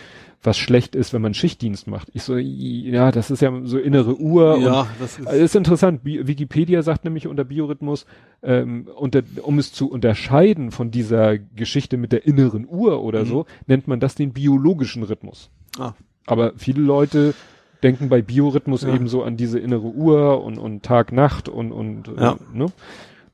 was 0.43 0.57
schlecht 0.57 0.95
ist, 0.95 1.13
wenn 1.13 1.21
man 1.21 1.33
Schichtdienst 1.33 1.87
macht. 1.87 2.09
Ich 2.13 2.23
so, 2.23 2.35
ja, 2.35 3.11
das 3.11 3.31
ist 3.31 3.41
ja 3.41 3.53
so 3.63 3.77
innere 3.77 4.17
Uhr 4.19 4.57
Ja, 4.57 4.87
das 4.99 5.17
ist, 5.17 5.31
ist 5.31 5.55
interessant. 5.55 6.03
Bi 6.03 6.27
Wikipedia 6.27 6.81
sagt 6.81 7.05
nämlich 7.05 7.27
unter 7.27 7.45
Biorhythmus, 7.45 8.05
ähm, 8.43 8.89
unter, 8.95 9.21
um 9.43 9.59
es 9.59 9.71
zu 9.71 9.89
unterscheiden 9.89 10.71
von 10.71 10.91
dieser 10.91 11.37
Geschichte 11.37 11.95
mit 11.95 12.11
der 12.11 12.25
inneren 12.25 12.67
Uhr 12.69 13.01
oder 13.01 13.21
Mhm. 13.23 13.27
so, 13.27 13.45
nennt 13.67 13.87
man 13.87 13.99
das 14.01 14.15
den 14.15 14.33
biologischen 14.33 15.03
Rhythmus. 15.03 15.51
ah, 15.79 15.93
Aber 16.25 16.51
viele 16.57 16.81
Leute 16.81 17.33
denken 17.83 18.09
bei 18.09 18.21
Biorhythmus 18.21 18.81
Ja. 18.83 18.93
eben 18.93 19.07
so 19.07 19.23
an 19.23 19.37
diese 19.37 19.59
innere 19.59 19.87
Uhr 19.87 20.43
und, 20.43 20.57
und 20.57 20.83
Tag, 20.83 21.11
Nacht 21.11 21.49
und, 21.49 21.71
und 21.71 22.07
Ja. 22.17 22.33
äh, 22.33 22.57
ne? 22.57 22.65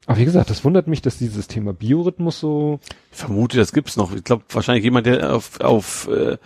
Aber 0.06 0.18
wie 0.18 0.26
gesagt, 0.26 0.50
das 0.50 0.66
wundert 0.66 0.88
mich, 0.88 1.02
dass 1.02 1.18
dieses 1.18 1.48
Thema 1.48 1.72
Biorhythmus 1.72 2.40
so, 2.40 2.80
ich 3.12 3.18
vermute, 3.18 3.56
das 3.58 3.72
gibt's 3.72 3.96
noch. 3.96 4.14
Ich 4.14 4.24
glaube, 4.26 4.44
wahrscheinlich 4.52 4.84
jemand, 4.84 5.06
der 5.08 5.34
auf, 5.34 5.62
auf 5.62 6.10
äh, 6.10 6.38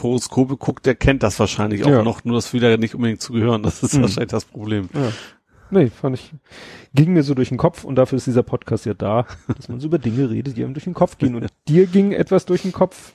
Horoskope 0.00 0.56
guckt, 0.56 0.86
der 0.86 0.94
kennt 0.94 1.24
das 1.24 1.40
wahrscheinlich 1.40 1.84
auch 1.84 1.88
Ja. 1.90 2.02
noch, 2.04 2.24
nur 2.24 2.36
das 2.36 2.52
wieder 2.52 2.76
nicht 2.76 2.94
unbedingt 2.94 3.20
zugehören. 3.20 3.64
Das 3.64 3.82
ist 3.82 3.94
Mhm. 3.94 4.02
wahrscheinlich 4.02 4.30
das 4.30 4.44
Problem. 4.44 4.88
ja. 4.94 5.10
Nee, 5.72 5.88
fand 5.88 6.16
ich, 6.16 6.32
ging 6.94 7.12
mir 7.12 7.22
so 7.22 7.34
durch 7.34 7.48
den 7.50 7.58
Kopf 7.58 7.84
und 7.84 7.94
dafür 7.94 8.16
ist 8.16 8.26
dieser 8.26 8.42
Podcast 8.42 8.86
ja 8.86 8.94
da, 8.94 9.26
dass 9.56 9.68
man 9.68 9.78
so 9.78 9.86
über 9.86 9.98
Dinge 10.00 10.28
redet, 10.28 10.56
die 10.56 10.64
einem 10.64 10.74
durch 10.74 10.82
den 10.84 10.94
Kopf 10.94 11.16
gehen. 11.18 11.36
Und 11.36 11.46
dir 11.68 11.86
ging 11.86 12.10
etwas 12.10 12.44
durch 12.44 12.62
den 12.62 12.72
Kopf 12.72 13.12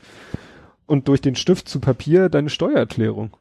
und 0.86 1.08
durch 1.10 1.20
den 1.20 1.36
Stift 1.36 1.68
zu 1.68 1.80
Papier 1.82 2.30
deine 2.30 2.50
Steuererklärung. 2.50 3.32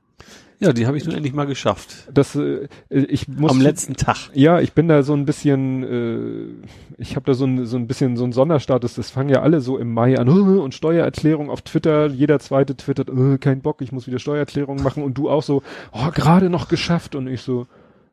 Ja, 0.60 0.72
die 0.72 0.86
habe 0.86 0.96
ich 0.96 1.04
nun 1.04 1.14
endlich 1.14 1.34
mal 1.34 1.46
geschafft. 1.46 2.08
Das, 2.12 2.34
äh, 2.36 2.68
ich 2.88 3.28
muss. 3.28 3.50
Am 3.50 3.60
letzten 3.60 3.96
Tag. 3.96 4.30
Ja, 4.34 4.60
ich 4.60 4.72
bin 4.72 4.88
da 4.88 5.02
so 5.02 5.12
ein 5.14 5.24
bisschen, 5.24 5.82
äh, 5.82 7.02
ich 7.02 7.16
habe 7.16 7.26
da 7.26 7.34
so 7.34 7.44
ein, 7.44 7.66
so 7.66 7.76
ein 7.76 7.86
bisschen 7.86 8.16
so 8.16 8.24
ein 8.24 8.32
Sonderstatus. 8.32 8.94
Das 8.94 9.10
fangen 9.10 9.30
ja 9.30 9.42
alle 9.42 9.60
so 9.60 9.78
im 9.78 9.92
Mai 9.92 10.18
an 10.18 10.28
"Äh, 10.28 10.30
und 10.30 10.74
Steuererklärung 10.74 11.50
auf 11.50 11.62
Twitter. 11.62 12.06
Jeder 12.06 12.38
zweite 12.38 12.76
twittert, 12.76 13.08
äh, 13.10 13.38
kein 13.38 13.60
Bock, 13.60 13.82
ich 13.82 13.92
muss 13.92 14.06
wieder 14.06 14.18
Steuererklärung 14.18 14.82
machen 14.82 15.02
und 15.02 15.14
du 15.18 15.28
auch 15.28 15.42
so, 15.42 15.62
oh, 15.92 16.10
gerade 16.12 16.50
noch 16.50 16.68
geschafft 16.68 17.14
und 17.14 17.26
ich 17.26 17.42
so, 17.42 17.66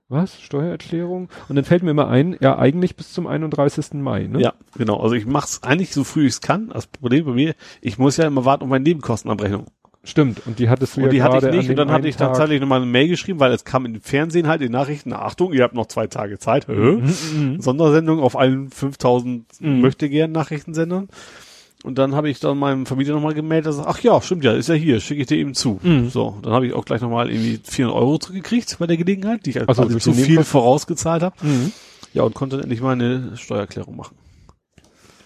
was 0.10 0.42
Steuererklärung? 0.42 1.30
Und 1.48 1.56
dann 1.56 1.64
fällt 1.66 1.84
mir 1.84 1.92
immer 1.92 2.10
ein, 2.10 2.36
ja 2.42 2.58
eigentlich 2.60 2.96
bis 2.96 3.14
zum 3.14 3.28
31. 3.28 3.94
Mai. 3.94 4.28
Ne? 4.28 4.42
Ja, 4.42 4.54
genau. 4.78 5.00
Also 5.00 5.16
ich 5.16 5.26
mache 5.26 5.46
es 5.46 5.64
eigentlich 5.64 5.94
so 5.94 6.04
früh 6.04 6.26
ich 6.28 6.34
es 6.34 6.42
kann. 6.42 6.70
Das 6.74 6.88
Problem 6.88 7.26
bei 7.26 7.32
mir, 7.32 7.56
ich 7.82 7.98
muss 7.98 8.18
ja 8.18 8.28
immer 8.28 8.44
warten 8.46 8.64
auf 8.64 8.70
meine 8.70 8.84
Nebenkostenabrechnung. 8.84 9.68
Stimmt. 10.04 10.46
Und 10.46 10.60
die 10.60 10.70
hattest 10.70 10.96
du 10.96 11.02
Und 11.02 11.06
ja 11.08 11.12
die 11.12 11.24
hatte 11.24 11.50
ich 11.50 11.56
nicht. 11.56 11.70
Und 11.70 11.76
dann 11.76 11.92
hatte 11.92 12.08
ich 12.08 12.16
Tag. 12.16 12.30
tatsächlich 12.30 12.60
nochmal 12.62 12.82
eine 12.82 12.90
Mail 12.90 13.08
geschrieben, 13.08 13.40
weil 13.40 13.52
es 13.52 13.64
kam 13.64 13.86
im 13.86 14.02
Fernsehen 14.02 14.48
halt 14.48 14.62
in 14.62 14.72
Nachrichten, 14.72 15.14
Achtung, 15.14 15.54
ihr 15.54 15.64
habt 15.64 15.76
noch 15.76 15.88
zwei 15.88 16.08
Tage 16.08 16.40
Zeit. 16.40 16.68
Mhm, 16.68 17.04
mhm. 17.36 17.62
Sondersendung 17.62 18.20
auf 18.20 18.38
allen 18.38 18.70
5000 18.70 19.46
Mhm. 19.60 19.82
möchte 19.82 20.10
gern 20.10 20.32
Nachrichtensendern. 20.32 21.10
Und 21.84 21.98
dann 21.98 22.14
habe 22.14 22.30
ich 22.30 22.40
dann 22.40 22.60
meinem 22.60 22.86
Vermieter 22.86 23.14
nochmal 23.14 23.34
gemeldet, 23.34 23.66
dass, 23.68 23.80
ach 23.80 24.00
ja, 24.02 24.22
stimmt 24.22 24.44
ja, 24.44 24.54
ist 24.54 24.70
ja 24.70 24.76
hier, 24.76 25.00
schicke 25.00 25.22
ich 25.22 25.28
dir 25.28 25.38
eben 25.38 25.56
zu. 25.56 25.80
Mhm. 25.82 26.10
So, 26.10 26.38
dann 26.44 26.54
habe 26.54 26.68
ich 26.68 26.74
auch 26.74 26.86
gleich 26.86 27.02
nochmal 27.02 27.32
irgendwie 27.32 27.60
400 27.64 28.00
Euro 28.00 28.18
zurückgekriegt 28.20 28.76
bei 28.80 28.86
der 28.86 28.98
Gelegenheit, 28.98 29.46
die 29.46 29.52
ich 29.52 29.56
so, 29.56 29.66
also 29.66 29.86
durch 29.86 30.04
zu 30.04 30.14
viel 30.14 30.44
vorausgezahlt 30.44 31.24
habe. 31.24 31.36
Mhm. 31.42 31.72
Ja, 32.14 32.24
und 32.24 32.36
konnte 32.36 32.58
dann 32.58 32.64
endlich 32.66 32.82
meine 32.82 33.36
Steuererklärung 33.36 33.96
machen. 33.96 34.16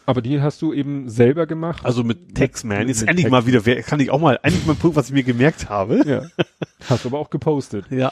Aber 0.05 0.21
die 0.21 0.41
hast 0.41 0.61
du 0.61 0.73
eben 0.73 1.09
selber 1.09 1.47
gemacht. 1.47 1.85
Also 1.85 2.03
mit 2.03 2.35
Taxman. 2.35 2.87
Jetzt 2.87 3.01
mit 3.01 3.09
endlich 3.09 3.25
Tax- 3.25 3.31
mal 3.31 3.45
wieder, 3.47 3.81
kann 3.81 3.99
ich 3.99 4.11
auch 4.11 4.19
mal, 4.19 4.39
endlich 4.43 4.65
mal 4.65 4.75
Punkt, 4.75 4.95
was 4.95 5.07
ich 5.07 5.13
mir 5.13 5.23
gemerkt 5.23 5.69
habe. 5.69 6.01
ja. 6.05 6.23
Hast 6.89 7.03
du 7.05 7.09
aber 7.09 7.19
auch 7.19 7.29
gepostet. 7.31 7.85
Ja. 7.89 8.11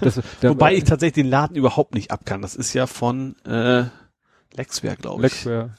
Das, 0.00 0.20
Wobei 0.42 0.74
ich 0.74 0.84
tatsächlich 0.84 1.24
den 1.24 1.30
Laden 1.30 1.56
überhaupt 1.56 1.94
nicht 1.94 2.10
ab 2.10 2.20
kann. 2.26 2.42
Das 2.42 2.54
ist 2.54 2.74
ja 2.74 2.86
von 2.86 3.36
äh, 3.46 3.84
Lexware, 4.56 4.96
glaube 4.96 5.26
ich. 5.26 5.32
Lexware. 5.32 5.70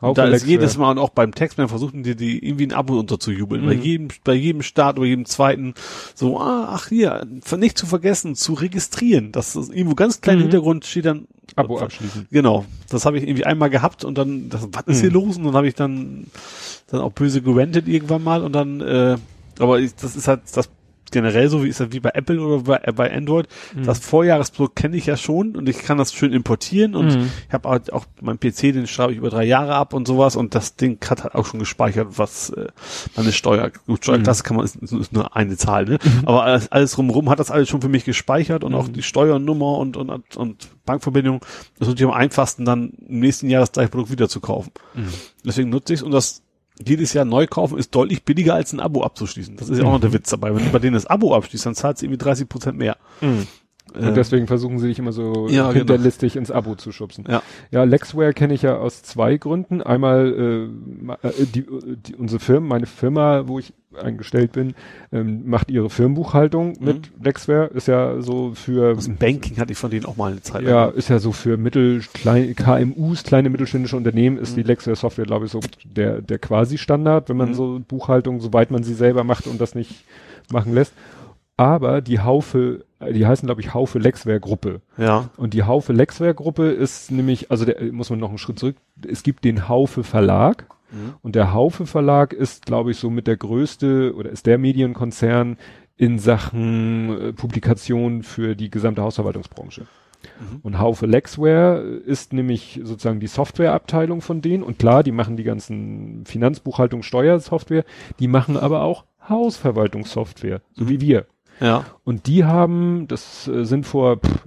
Und 0.00 0.16
da 0.16 0.26
ist 0.26 0.46
jedes 0.46 0.76
Mal 0.78 0.92
und 0.92 0.98
auch 0.98 1.10
beim 1.10 1.34
Textman 1.34 1.68
versuchen 1.68 2.02
die, 2.04 2.14
die 2.14 2.44
irgendwie 2.46 2.66
ein 2.68 2.72
Abo 2.72 2.98
unterzujubeln. 2.98 3.62
Mhm. 3.62 3.66
Bei 3.66 3.72
jedem, 3.74 4.08
bei 4.24 4.34
jedem 4.34 4.62
Start 4.62 4.98
oder 4.98 5.06
jedem 5.08 5.26
zweiten 5.26 5.74
so, 6.14 6.38
ah, 6.38 6.68
ach 6.70 6.88
hier, 6.88 7.26
nicht 7.58 7.76
zu 7.76 7.86
vergessen, 7.86 8.36
zu 8.36 8.54
registrieren. 8.54 9.32
Das 9.32 9.56
ist 9.56 9.72
irgendwo 9.72 9.94
ganz 9.96 10.20
klein 10.20 10.34
im 10.36 10.38
Mhm. 10.40 10.42
Hintergrund 10.50 10.84
steht 10.84 11.06
dann 11.06 11.26
Abo 11.56 11.78
abschließen. 11.80 12.28
Genau, 12.30 12.64
das 12.88 13.04
habe 13.04 13.18
ich 13.18 13.24
irgendwie 13.24 13.44
einmal 13.44 13.70
gehabt 13.70 14.04
und 14.04 14.16
dann, 14.16 14.48
das, 14.48 14.68
was 14.70 14.86
ist 14.86 15.00
hier 15.00 15.08
Mhm. 15.10 15.14
los? 15.14 15.36
Und 15.36 15.44
dann 15.44 15.54
habe 15.54 15.66
ich 15.68 15.74
dann, 15.74 16.26
dann 16.88 17.00
auch 17.00 17.12
böse 17.12 17.42
gewendet 17.42 17.88
irgendwann 17.88 18.22
mal 18.22 18.44
und 18.44 18.52
dann, 18.52 18.80
äh, 18.80 19.16
aber 19.58 19.80
ich, 19.80 19.94
das 19.96 20.14
ist 20.14 20.28
halt 20.28 20.42
das 20.54 20.70
generell 21.10 21.48
so, 21.48 21.64
wie 21.64 21.68
ist 21.68 21.80
das 21.80 21.92
wie 21.92 22.00
bei 22.00 22.10
Apple 22.14 22.40
oder 22.40 22.62
bei, 22.62 22.80
äh, 22.82 22.92
bei 22.92 23.12
Android. 23.14 23.46
Mhm. 23.74 23.84
Das 23.84 23.98
Vorjahresprodukt 24.00 24.76
kenne 24.76 24.96
ich 24.96 25.06
ja 25.06 25.16
schon 25.16 25.56
und 25.56 25.68
ich 25.68 25.78
kann 25.78 25.98
das 25.98 26.12
schön 26.12 26.32
importieren 26.32 26.94
und 26.94 27.06
Mhm. 27.14 27.30
ich 27.48 27.52
habe 27.54 27.68
halt 27.68 27.92
auch 27.92 28.06
mein 28.20 28.38
PC, 28.38 28.72
den 28.72 28.86
schreibe 28.86 29.12
ich 29.12 29.18
über 29.18 29.30
drei 29.30 29.44
Jahre 29.44 29.74
ab 29.74 29.94
und 29.94 30.06
sowas 30.06 30.36
und 30.36 30.54
das 30.54 30.76
Ding 30.76 30.98
hat 31.08 31.24
halt 31.24 31.34
auch 31.34 31.46
schon 31.46 31.60
gespeichert, 31.60 32.18
was 32.18 32.50
äh, 32.50 32.66
meine 33.16 33.32
Steuer, 33.32 33.70
gut, 33.86 34.04
Steuerklasse 34.04 34.42
kann 34.42 34.56
man, 34.56 34.64
ist, 34.64 34.76
ist 34.76 35.12
nur 35.12 35.36
eine 35.36 35.56
Zahl, 35.56 35.84
ne? 35.84 35.98
Aber 36.24 36.44
alles, 36.44 36.70
alles 36.72 36.98
rumrum 36.98 37.28
hat 37.30 37.38
das 37.40 37.50
alles 37.50 37.68
schon 37.68 37.80
für 37.82 37.88
mich 37.88 38.04
gespeichert 38.04 38.64
und 38.64 38.74
auch 38.74 38.88
die 38.88 39.02
Steuernummer 39.02 39.78
und, 39.78 39.96
und, 39.96 40.36
und 40.36 40.68
Bankverbindung. 40.84 41.40
Das 41.78 41.88
ist 41.88 41.92
natürlich 41.92 42.12
am 42.12 42.18
einfachsten 42.18 42.64
dann 42.64 42.92
im 43.08 43.20
nächsten 43.20 43.48
Jahr 43.50 43.60
das 43.60 43.72
gleiche 43.72 43.90
Produkt 43.90 44.10
wieder 44.10 44.28
zu 44.28 44.40
kaufen. 44.40 44.70
Deswegen 45.44 45.70
nutze 45.70 45.92
ich 45.92 46.00
es 46.00 46.02
und 46.02 46.12
das 46.12 46.42
jedes 46.86 47.12
Jahr 47.12 47.24
neu 47.24 47.46
kaufen 47.46 47.78
ist 47.78 47.94
deutlich 47.94 48.24
billiger 48.24 48.54
als 48.54 48.72
ein 48.72 48.80
Abo 48.80 49.02
abzuschließen. 49.02 49.56
Das 49.56 49.68
ist 49.68 49.78
ja 49.78 49.84
auch 49.84 49.92
noch 49.92 50.00
der 50.00 50.12
Witz 50.12 50.30
dabei. 50.30 50.54
Wenn 50.54 50.64
du 50.64 50.70
bei 50.70 50.78
denen 50.78 50.94
das 50.94 51.06
Abo 51.06 51.34
abschließt, 51.34 51.66
dann 51.66 51.74
zahlt 51.74 51.98
sie 51.98 52.06
irgendwie 52.06 52.18
30 52.18 52.48
Prozent 52.48 52.78
mehr. 52.78 52.96
Mhm. 53.20 53.46
Äh, 53.94 54.08
Und 54.08 54.16
deswegen 54.16 54.46
versuchen 54.46 54.78
sie 54.78 54.88
dich 54.88 54.98
immer 54.98 55.12
so 55.12 55.46
Ja, 55.48 55.64
genau. 55.68 55.72
hinterlistig 55.72 56.36
ins 56.36 56.50
Abo 56.50 56.74
zu 56.74 56.92
schubsen. 56.92 57.24
Ja. 57.28 57.42
Ja, 57.70 57.84
Lexware 57.84 58.32
kenne 58.32 58.54
ich 58.54 58.62
ja 58.62 58.76
aus 58.76 59.02
zwei 59.02 59.36
Gründen. 59.36 59.82
Einmal 59.82 60.68
äh, 61.22 61.28
äh, 61.28 61.46
die, 61.46 61.66
die, 62.06 62.14
unsere 62.16 62.40
Firma, 62.40 62.66
meine 62.68 62.86
Firma, 62.86 63.48
wo 63.48 63.58
ich 63.58 63.72
eingestellt 64.00 64.52
bin, 64.52 64.74
ähm, 65.12 65.42
macht 65.48 65.68
ihre 65.70 65.90
Firmenbuchhaltung 65.90 66.76
mit 66.80 67.10
Lexware. 67.22 67.66
Ist 67.74 67.88
ja 67.88 68.20
so 68.22 68.52
für 68.54 68.94
dem 68.94 69.16
Banking 69.16 69.56
hatte 69.58 69.72
ich 69.72 69.78
von 69.78 69.90
denen 69.90 70.06
auch 70.06 70.16
mal 70.16 70.30
eine 70.30 70.42
Zeit. 70.42 70.62
ja, 70.62 70.86
lang. 70.86 70.94
ist 70.94 71.08
ja 71.08 71.18
so 71.18 71.32
für 71.32 71.56
mittel, 71.56 72.00
klein, 72.14 72.54
KMUs, 72.54 73.24
kleine 73.24 73.50
mittelständische 73.50 73.96
Unternehmen 73.96 74.38
ist 74.38 74.52
Mhm. 74.52 74.56
die 74.56 74.62
Lexware 74.62 74.94
Software, 74.96 75.24
glaube 75.24 75.46
ich, 75.46 75.50
so 75.52 75.58
der, 75.84 76.20
der 76.22 76.38
quasi 76.38 76.78
Standard, 76.78 77.28
wenn 77.28 77.36
man 77.36 77.48
Mhm. 77.50 77.54
so 77.54 77.80
Buchhaltung, 77.86 78.40
soweit 78.40 78.70
man 78.70 78.84
sie 78.84 78.94
selber 78.94 79.24
macht 79.24 79.48
und 79.48 79.60
das 79.60 79.74
nicht 79.74 80.04
machen 80.52 80.72
lässt. 80.74 80.92
Aber 81.60 82.00
die 82.00 82.20
Haufe, 82.20 82.86
äh, 83.00 83.12
die 83.12 83.26
heißen, 83.26 83.46
glaube 83.46 83.60
ich, 83.60 83.74
Haufe 83.74 83.98
Lexware 83.98 84.40
Gruppe. 84.40 84.80
Ja. 84.96 85.28
Und 85.36 85.52
die 85.52 85.64
Haufe 85.64 85.92
Lexware 85.92 86.32
Gruppe 86.34 86.70
ist 86.70 87.10
nämlich, 87.10 87.50
also 87.50 87.66
der, 87.66 87.92
muss 87.92 88.08
man 88.08 88.18
noch 88.18 88.30
einen 88.30 88.38
Schritt 88.38 88.58
zurück, 88.58 88.76
es 89.06 89.22
gibt 89.22 89.44
den 89.44 89.68
Haufe 89.68 90.02
Verlag 90.02 90.64
Mhm. 90.92 91.14
und 91.22 91.36
der 91.36 91.52
Haufe 91.52 91.86
Verlag 91.86 92.32
ist, 92.32 92.66
glaube 92.66 92.90
ich, 92.90 92.96
so 92.96 93.10
mit 93.10 93.26
der 93.28 93.36
größte 93.36 94.12
oder 94.16 94.30
ist 94.30 94.46
der 94.46 94.58
Medienkonzern 94.58 95.56
in 95.96 96.18
Sachen 96.18 97.16
äh, 97.20 97.32
Publikation 97.32 98.22
für 98.24 98.56
die 98.56 98.70
gesamte 98.70 99.02
Hausverwaltungsbranche. 99.02 99.82
Mhm. 99.82 100.60
Und 100.62 100.78
Haufe 100.80 101.06
Lexware 101.06 101.80
ist 101.82 102.32
nämlich 102.32 102.80
sozusagen 102.82 103.20
die 103.20 103.28
Softwareabteilung 103.28 104.20
von 104.22 104.40
denen. 104.40 104.62
Und 104.64 104.78
klar, 104.78 105.02
die 105.04 105.12
machen 105.12 105.36
die 105.36 105.44
ganzen 105.44 106.24
Finanzbuchhaltung, 106.26 107.02
Steuersoftware, 107.02 107.84
die 108.18 108.28
machen 108.28 108.56
aber 108.56 108.82
auch 108.82 109.04
Hausverwaltungssoftware, 109.28 110.60
so 110.72 110.84
Mhm. 110.84 110.88
wie 110.88 111.00
wir. 111.02 111.26
Ja. 111.60 111.84
Und 112.04 112.26
die 112.26 112.44
haben, 112.44 113.06
das 113.08 113.46
äh, 113.48 113.64
sind 113.64 113.86
vor, 113.86 114.16
pff, 114.18 114.46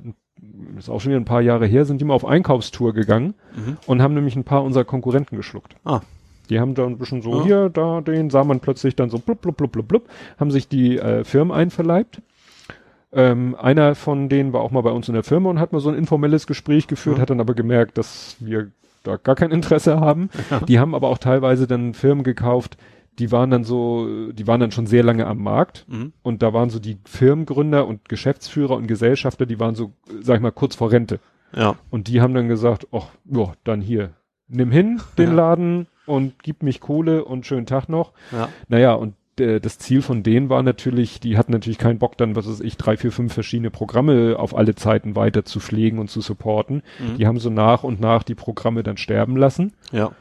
ist 0.78 0.90
auch 0.90 1.00
schon 1.00 1.12
wieder 1.12 1.20
ein 1.22 1.26
paar 1.26 1.42
Jahre 1.42 1.66
her, 1.66 1.86
sind 1.86 2.00
die 2.02 2.06
mal 2.06 2.14
auf 2.14 2.26
Einkaufstour 2.26 2.94
gegangen 2.94 3.34
Mhm. 3.56 3.78
und 3.88 4.02
haben 4.02 4.14
nämlich 4.14 4.36
ein 4.36 4.44
paar 4.44 4.64
unserer 4.64 4.84
Konkurrenten 4.84 5.36
geschluckt. 5.38 5.76
Ah. 5.86 6.02
Die 6.50 6.60
haben 6.60 6.76
da 6.76 6.86
ein 6.86 6.98
bisschen 6.98 7.22
so, 7.22 7.38
Ja. 7.40 7.44
hier, 7.44 7.70
da, 7.70 8.02
den 8.02 8.30
sah 8.30 8.44
man 8.44 8.60
plötzlich 8.60 8.96
dann 8.96 9.10
so 9.10 9.18
blub, 9.20 9.42
blub, 9.42 9.56
blub, 9.58 9.72
blub, 9.72 9.88
blub, 9.88 10.04
haben 10.40 10.52
sich 10.52 10.68
die 10.68 10.98
äh, 10.98 11.24
Firmen 11.24 11.56
einverleibt. 11.56 12.22
Ähm, 13.16 13.56
einer 13.60 13.94
von 13.96 14.28
denen 14.28 14.54
war 14.54 14.62
auch 14.62 14.72
mal 14.72 14.82
bei 14.82 14.90
uns 14.92 15.08
in 15.08 15.14
der 15.14 15.24
Firma 15.24 15.50
und 15.50 15.60
hat 15.60 15.72
mal 15.72 15.80
so 15.80 15.90
ein 15.90 15.96
informelles 15.96 16.48
Gespräch 16.48 16.88
geführt, 16.88 17.18
Ja. 17.18 17.22
hat 17.22 17.30
dann 17.30 17.40
aber 17.40 17.54
gemerkt, 17.54 17.98
dass 17.98 18.36
wir 18.40 18.72
da 19.04 19.18
gar 19.18 19.36
kein 19.36 19.52
Interesse 19.52 20.00
haben. 20.00 20.30
Die 20.68 20.80
haben 20.80 20.96
aber 20.96 21.10
auch 21.10 21.20
teilweise 21.20 21.68
dann 21.68 21.94
Firmen 21.94 22.24
gekauft, 22.24 22.76
die 23.20 23.32
waren 23.32 23.52
dann 23.52 23.64
so, 23.64 24.32
die 24.32 24.48
waren 24.48 24.60
dann 24.60 24.72
schon 24.72 24.88
sehr 24.88 25.04
lange 25.04 25.28
am 25.28 25.40
Markt 25.44 25.86
Mhm. 25.88 26.14
und 26.24 26.42
da 26.42 26.54
waren 26.54 26.70
so 26.70 26.80
die 26.80 26.98
Firmengründer 27.06 27.88
und 27.88 28.10
Geschäftsführer 28.10 28.76
und 28.76 28.88
Gesellschafter, 28.88 29.46
die 29.46 29.60
waren 29.60 29.76
so, 29.76 29.94
sag 30.22 30.36
ich 30.38 30.42
mal, 30.42 30.52
kurz 30.52 30.76
vor 30.76 30.92
Rente. 30.92 31.20
Ja. 31.56 31.76
Und 31.92 32.08
die 32.08 32.22
haben 32.22 32.34
dann 32.34 32.48
gesagt, 32.48 32.88
ach, 32.92 33.08
ja, 33.26 33.54
dann 33.64 33.82
hier, 33.82 34.12
nimm 34.48 34.72
hin 34.72 35.00
den 35.18 35.30
Ja. 35.30 35.36
Laden 35.36 35.88
und 36.06 36.42
gib 36.44 36.64
mich 36.64 36.80
Kohle 36.80 37.24
und 37.26 37.46
schönen 37.46 37.66
Tag 37.68 37.88
noch. 37.90 38.14
Ja. 38.32 38.50
Naja, 38.68 38.94
und 38.94 39.14
äh, 39.40 39.60
das 39.60 39.78
Ziel 39.80 40.02
von 40.02 40.22
denen 40.24 40.50
war 40.50 40.64
natürlich, 40.64 41.20
die 41.20 41.38
hatten 41.38 41.52
natürlich 41.52 41.78
keinen 41.78 42.00
Bock 42.00 42.18
dann, 42.18 42.36
was 42.36 42.48
weiß 42.48 42.60
ich, 42.62 42.78
drei, 42.78 42.98
vier, 42.98 43.12
fünf 43.12 43.34
verschiedene 43.34 43.70
Programme 43.72 44.36
auf 44.38 44.56
alle 44.56 44.76
Zeiten 44.76 45.16
weiter 45.16 45.46
zu 45.46 45.60
pflegen 45.60 46.00
und 46.00 46.10
zu 46.10 46.22
supporten. 46.22 46.82
Mhm. 47.00 47.18
Die 47.18 47.28
haben 47.28 47.40
so 47.40 47.50
nach 47.52 47.84
und 47.84 48.00
nach 48.00 48.24
die 48.24 48.36
Programme 48.36 48.82
dann 48.84 48.98
sterben 48.98 49.38
lassen. 49.38 49.74
Ja. 49.92 50.12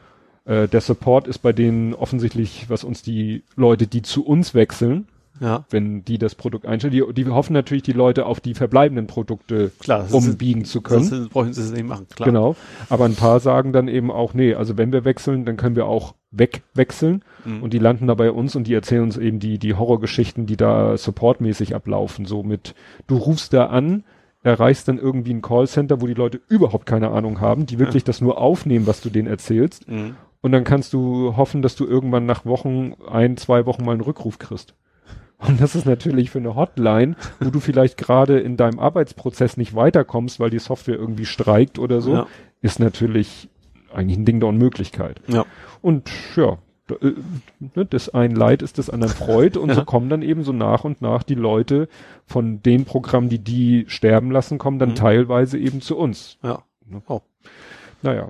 Äh, 0.45 0.67
der 0.67 0.81
Support 0.81 1.27
ist 1.27 1.39
bei 1.39 1.53
denen 1.53 1.93
offensichtlich, 1.93 2.65
was 2.69 2.83
uns 2.83 3.01
die 3.01 3.43
Leute, 3.55 3.87
die 3.87 4.01
zu 4.01 4.25
uns 4.25 4.53
wechseln, 4.53 5.07
Ja. 5.39 5.65
wenn 5.69 6.03
die 6.03 6.17
das 6.17 6.35
Produkt 6.35 6.65
einstellen, 6.65 6.91
die, 6.93 7.13
die 7.13 7.29
hoffen 7.29 7.53
natürlich, 7.53 7.83
die 7.83 7.93
Leute 7.93 8.25
auf 8.25 8.39
die 8.41 8.53
verbleibenden 8.53 9.07
Produkte 9.07 9.71
Klar, 9.79 9.99
das 9.99 10.09
ist- 10.09 10.13
umbiegen 10.13 10.65
zu 10.65 10.81
können. 10.81 11.09
Das 11.09 11.29
brauchen 11.29 11.53
sie 11.53 11.61
das 11.61 11.71
nicht 11.71 11.87
machen, 11.87 12.07
klar. 12.13 12.27
Genau. 12.27 12.55
Aber 12.89 13.05
ein 13.05 13.15
paar 13.15 13.39
sagen 13.39 13.71
dann 13.73 13.87
eben 13.87 14.11
auch, 14.11 14.33
nee, 14.33 14.53
also 14.53 14.77
wenn 14.77 14.91
wir 14.91 15.05
wechseln, 15.05 15.45
dann 15.45 15.55
können 15.57 15.75
wir 15.77 15.85
auch 15.85 16.13
wegwechseln. 16.31 17.23
Mhm. 17.45 17.63
Und 17.63 17.73
die 17.73 17.79
landen 17.79 18.07
da 18.07 18.13
bei 18.15 18.31
uns 18.31 18.55
und 18.55 18.67
die 18.67 18.73
erzählen 18.73 19.03
uns 19.03 19.17
eben 19.17 19.39
die, 19.39 19.57
die 19.59 19.75
Horrorgeschichten, 19.75 20.45
die 20.45 20.57
da 20.57 20.97
supportmäßig 20.97 21.73
ablaufen. 21.73 22.25
So 22.25 22.43
mit, 22.43 22.75
du 23.07 23.15
rufst 23.17 23.53
da 23.53 23.67
an, 23.67 24.03
erreichst 24.43 24.87
dann 24.89 24.97
irgendwie 24.97 25.33
ein 25.33 25.41
Callcenter, 25.41 26.01
wo 26.01 26.05
die 26.07 26.13
Leute 26.15 26.41
überhaupt 26.49 26.85
keine 26.85 27.11
Ahnung 27.11 27.39
haben, 27.39 27.65
die 27.65 27.79
wirklich 27.79 28.03
das 28.03 28.19
nur 28.19 28.37
aufnehmen, 28.39 28.87
was 28.87 28.99
du 28.99 29.09
denen 29.09 29.27
erzählst. 29.29 29.89
Mhm. 29.89 30.15
Und 30.43 30.51
dann 30.51 30.63
kannst 30.65 30.93
du 30.93 31.35
hoffen, 31.37 31.61
dass 31.63 31.75
du 31.75 31.87
irgendwann 31.87 32.27
nach 32.27 32.45
Wochen, 32.45 32.93
ein, 33.09 33.37
zwei 33.37 33.65
Wochen 33.65 33.83
mal 33.83 33.93
einen 33.93 34.01
Rückruf 34.01 34.37
kriegst. 34.37 34.75
Und 35.39 35.59
das 35.59 35.73
ist 35.75 35.85
natürlich 35.85 36.29
für 36.29 36.37
eine 36.39 36.55
Hotline, 36.55 37.15
wo 37.39 37.49
du 37.49 37.59
vielleicht 37.59 37.97
gerade 37.97 38.39
in 38.39 38.55
deinem 38.55 38.77
Arbeitsprozess 38.79 39.57
nicht 39.57 39.73
weiterkommst, 39.73 40.39
weil 40.39 40.49
die 40.51 40.59
Software 40.59 40.95
irgendwie 40.97 41.25
streikt 41.25 41.79
oder 41.79 41.99
so, 42.01 42.13
Ja. 42.13 42.27
ist 42.61 42.79
natürlich 42.79 43.49
eigentlich 43.93 44.17
ein 44.19 44.25
Ding 44.25 44.39
der 44.39 44.49
Unmöglichkeit. 44.49 45.19
Ja. 45.27 45.45
Und 45.81 46.09
ja, 46.35 46.57
äh, 47.01 47.11
ne, 47.75 47.85
das 47.85 48.09
ein 48.09 48.35
Leid 48.35 48.61
ist 48.61 48.77
des 48.77 48.89
anderen 48.89 49.13
Freud 49.13 49.57
und 49.57 49.69
Ja. 49.69 49.75
so 49.75 49.85
kommen 49.85 50.09
dann 50.09 50.21
eben 50.21 50.43
so 50.43 50.51
nach 50.53 50.83
und 50.83 51.01
nach 51.01 51.23
die 51.23 51.35
Leute 51.35 51.87
von 52.25 52.61
den 52.61 52.83
Programmen, 52.85 53.29
die 53.29 53.39
die 53.39 53.85
sterben 53.87 54.29
lassen, 54.31 54.57
kommen 54.57 54.77
dann 54.79 54.89
Mhm. 54.89 54.95
teilweise 54.95 55.57
eben 55.57 55.79
zu 55.81 55.97
uns. 55.97 56.37
Ja. 56.43 56.63
Oh. 57.07 57.21
Naja. 58.01 58.29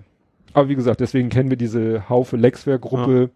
Aber 0.54 0.70
wie 0.70 0.76
gesagt, 0.76 1.00
deswegen 1.00 1.30
kennen 1.30 1.50
wir 1.50 1.58
diese 1.58 2.10
Haufe 2.10 2.38
Lexware-Gruppe. 2.38 3.32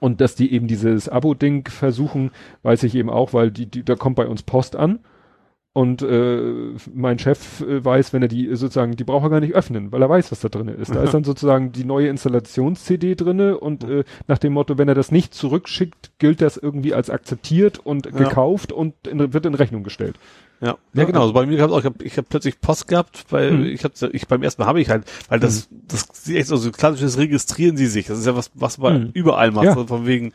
Und 0.00 0.22
dass 0.22 0.34
die 0.34 0.52
eben 0.52 0.66
dieses 0.66 1.10
Abo-Ding 1.10 1.68
versuchen, 1.68 2.30
weiß 2.62 2.84
ich 2.84 2.94
eben 2.94 3.10
auch, 3.10 3.34
weil 3.34 3.50
die, 3.50 3.66
die, 3.66 3.84
da 3.84 3.96
kommt 3.96 4.16
bei 4.16 4.26
uns 4.26 4.42
Post 4.42 4.76
an. 4.76 5.00
Und 5.76 6.02
äh, 6.02 6.70
mein 6.94 7.18
Chef 7.18 7.60
äh, 7.60 7.84
weiß, 7.84 8.12
wenn 8.12 8.22
er 8.22 8.28
die 8.28 8.46
sozusagen, 8.54 8.94
die 8.94 9.02
braucht 9.02 9.24
er 9.24 9.30
gar 9.30 9.40
nicht 9.40 9.54
öffnen, 9.56 9.90
weil 9.90 10.00
er 10.02 10.08
weiß, 10.08 10.30
was 10.30 10.38
da 10.38 10.48
drin 10.48 10.68
ist. 10.68 10.94
Da 10.94 11.02
ist 11.02 11.12
dann 11.14 11.24
sozusagen 11.24 11.72
die 11.72 11.84
neue 11.84 12.06
Installations-CD 12.08 13.16
drinne 13.16 13.58
und 13.58 13.82
äh, 13.82 14.04
nach 14.28 14.38
dem 14.38 14.52
Motto, 14.52 14.78
wenn 14.78 14.86
er 14.86 14.94
das 14.94 15.10
nicht 15.10 15.34
zurückschickt, 15.34 16.12
gilt 16.18 16.40
das 16.40 16.56
irgendwie 16.56 16.94
als 16.94 17.10
akzeptiert 17.10 17.80
und 17.84 18.06
Ja. 18.06 18.12
gekauft 18.12 18.70
und 18.70 18.94
in, 19.08 19.32
wird 19.32 19.46
in 19.46 19.54
Rechnung 19.54 19.82
gestellt. 19.82 20.14
Ja, 20.60 20.76
ja, 20.94 21.04
genau. 21.04 21.22
Also 21.22 21.32
bei 21.32 21.44
mir 21.44 21.56
gab 21.58 21.70
es 21.70 21.74
auch, 21.74 21.80
ich 21.80 21.84
habe 21.86 22.04
ich 22.04 22.16
hab 22.18 22.28
plötzlich 22.28 22.60
Post 22.60 22.86
gehabt, 22.86 23.24
weil 23.30 23.50
Mhm. 23.50 23.64
ich 23.66 23.82
hab, 23.82 23.92
ich 24.12 24.28
beim 24.28 24.44
ersten 24.44 24.62
Mal 24.62 24.68
habe 24.68 24.80
ich 24.80 24.88
halt, 24.88 25.04
weil 25.28 25.40
das, 25.40 25.68
das 25.88 26.04
ist 26.04 26.28
echt 26.30 26.46
so 26.46 26.56
so 26.56 26.70
klassisches 26.70 27.18
registrieren 27.18 27.76
sie 27.76 27.86
sich. 27.88 28.06
Das 28.06 28.20
ist 28.20 28.26
ja 28.26 28.36
was, 28.36 28.52
was 28.54 28.78
man 28.78 29.06
Mhm. 29.06 29.10
überall 29.12 29.50
macht, 29.50 29.64
Ja. 29.64 29.74
so 29.74 29.86
von 29.88 30.06
wegen 30.06 30.32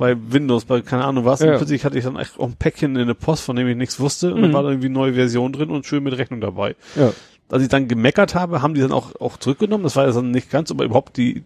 bei 0.00 0.16
Windows, 0.32 0.64
bei 0.64 0.80
keine 0.80 1.04
Ahnung 1.04 1.24
was. 1.26 1.40
Ja. 1.40 1.52
Und 1.52 1.58
plötzlich 1.58 1.84
hatte 1.84 1.98
ich 1.98 2.04
dann 2.04 2.16
echt 2.16 2.40
auch 2.40 2.46
ein 2.48 2.56
Päckchen 2.56 2.96
in 2.96 3.06
der 3.06 3.14
Post, 3.14 3.44
von 3.44 3.54
dem 3.54 3.68
ich 3.68 3.76
nichts 3.76 4.00
wusste, 4.00 4.34
und 4.34 4.40
dann 4.42 4.50
Mhm. 4.50 4.54
war 4.54 4.62
da 4.64 4.70
irgendwie 4.70 4.86
eine 4.86 4.94
neue 4.94 5.14
Version 5.14 5.52
drin 5.52 5.70
und 5.70 5.84
schön 5.86 6.02
mit 6.02 6.16
Rechnung 6.16 6.40
dabei. 6.40 6.74
Ja. 6.96 7.12
Als 7.50 7.62
ich 7.62 7.68
dann 7.68 7.86
gemeckert 7.86 8.34
habe, 8.34 8.62
haben 8.62 8.74
die 8.74 8.80
dann 8.80 8.92
auch, 8.92 9.14
auch 9.20 9.36
zurückgenommen. 9.36 9.84
Das 9.84 9.96
war 9.96 10.06
ja 10.06 10.12
dann 10.12 10.30
nicht 10.30 10.50
ganz, 10.50 10.70
aber 10.70 10.84
überhaupt 10.84 11.16
die 11.18 11.44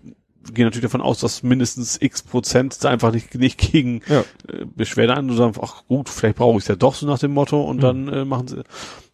gehen 0.52 0.66
natürlich 0.66 0.82
davon 0.84 1.00
aus, 1.00 1.20
dass 1.20 1.42
mindestens 1.42 1.96
x 2.02 2.22
Prozent 2.22 2.84
da 2.84 2.90
einfach 2.90 3.12
nicht, 3.12 3.34
nicht 3.34 3.58
gegen 3.58 4.02
Ja. 4.06 4.20
äh, 4.46 4.66
Beschwerde 4.66 5.14
an 5.14 5.30
und 5.30 5.36
sagen, 5.38 5.54
ach 5.62 5.84
gut, 5.88 6.10
vielleicht 6.10 6.36
brauche 6.36 6.58
ich 6.58 6.64
es 6.64 6.68
ja 6.68 6.76
doch 6.76 6.94
so 6.94 7.06
nach 7.06 7.18
dem 7.18 7.32
Motto 7.32 7.62
und 7.62 7.78
Mhm. 7.78 7.80
dann 7.80 8.08
äh, 8.08 8.24
machen 8.26 8.48
sie, 8.48 8.62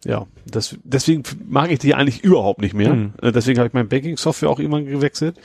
ja, 0.05 0.27
das, 0.45 0.75
deswegen 0.83 1.23
mag 1.47 1.71
ich 1.71 1.79
die 1.79 1.95
eigentlich 1.95 2.21
überhaupt 2.23 2.59
nicht 2.61 2.73
mehr. 2.75 2.93
Mhm. 2.93 3.13
Äh, 3.21 3.31
deswegen 3.31 3.57
habe 3.59 3.67
ich 3.69 3.73
mein 3.73 3.87
Banking-Software 3.87 4.49
auch 4.49 4.59
irgendwann 4.59 4.85
gewechselt. 4.85 5.37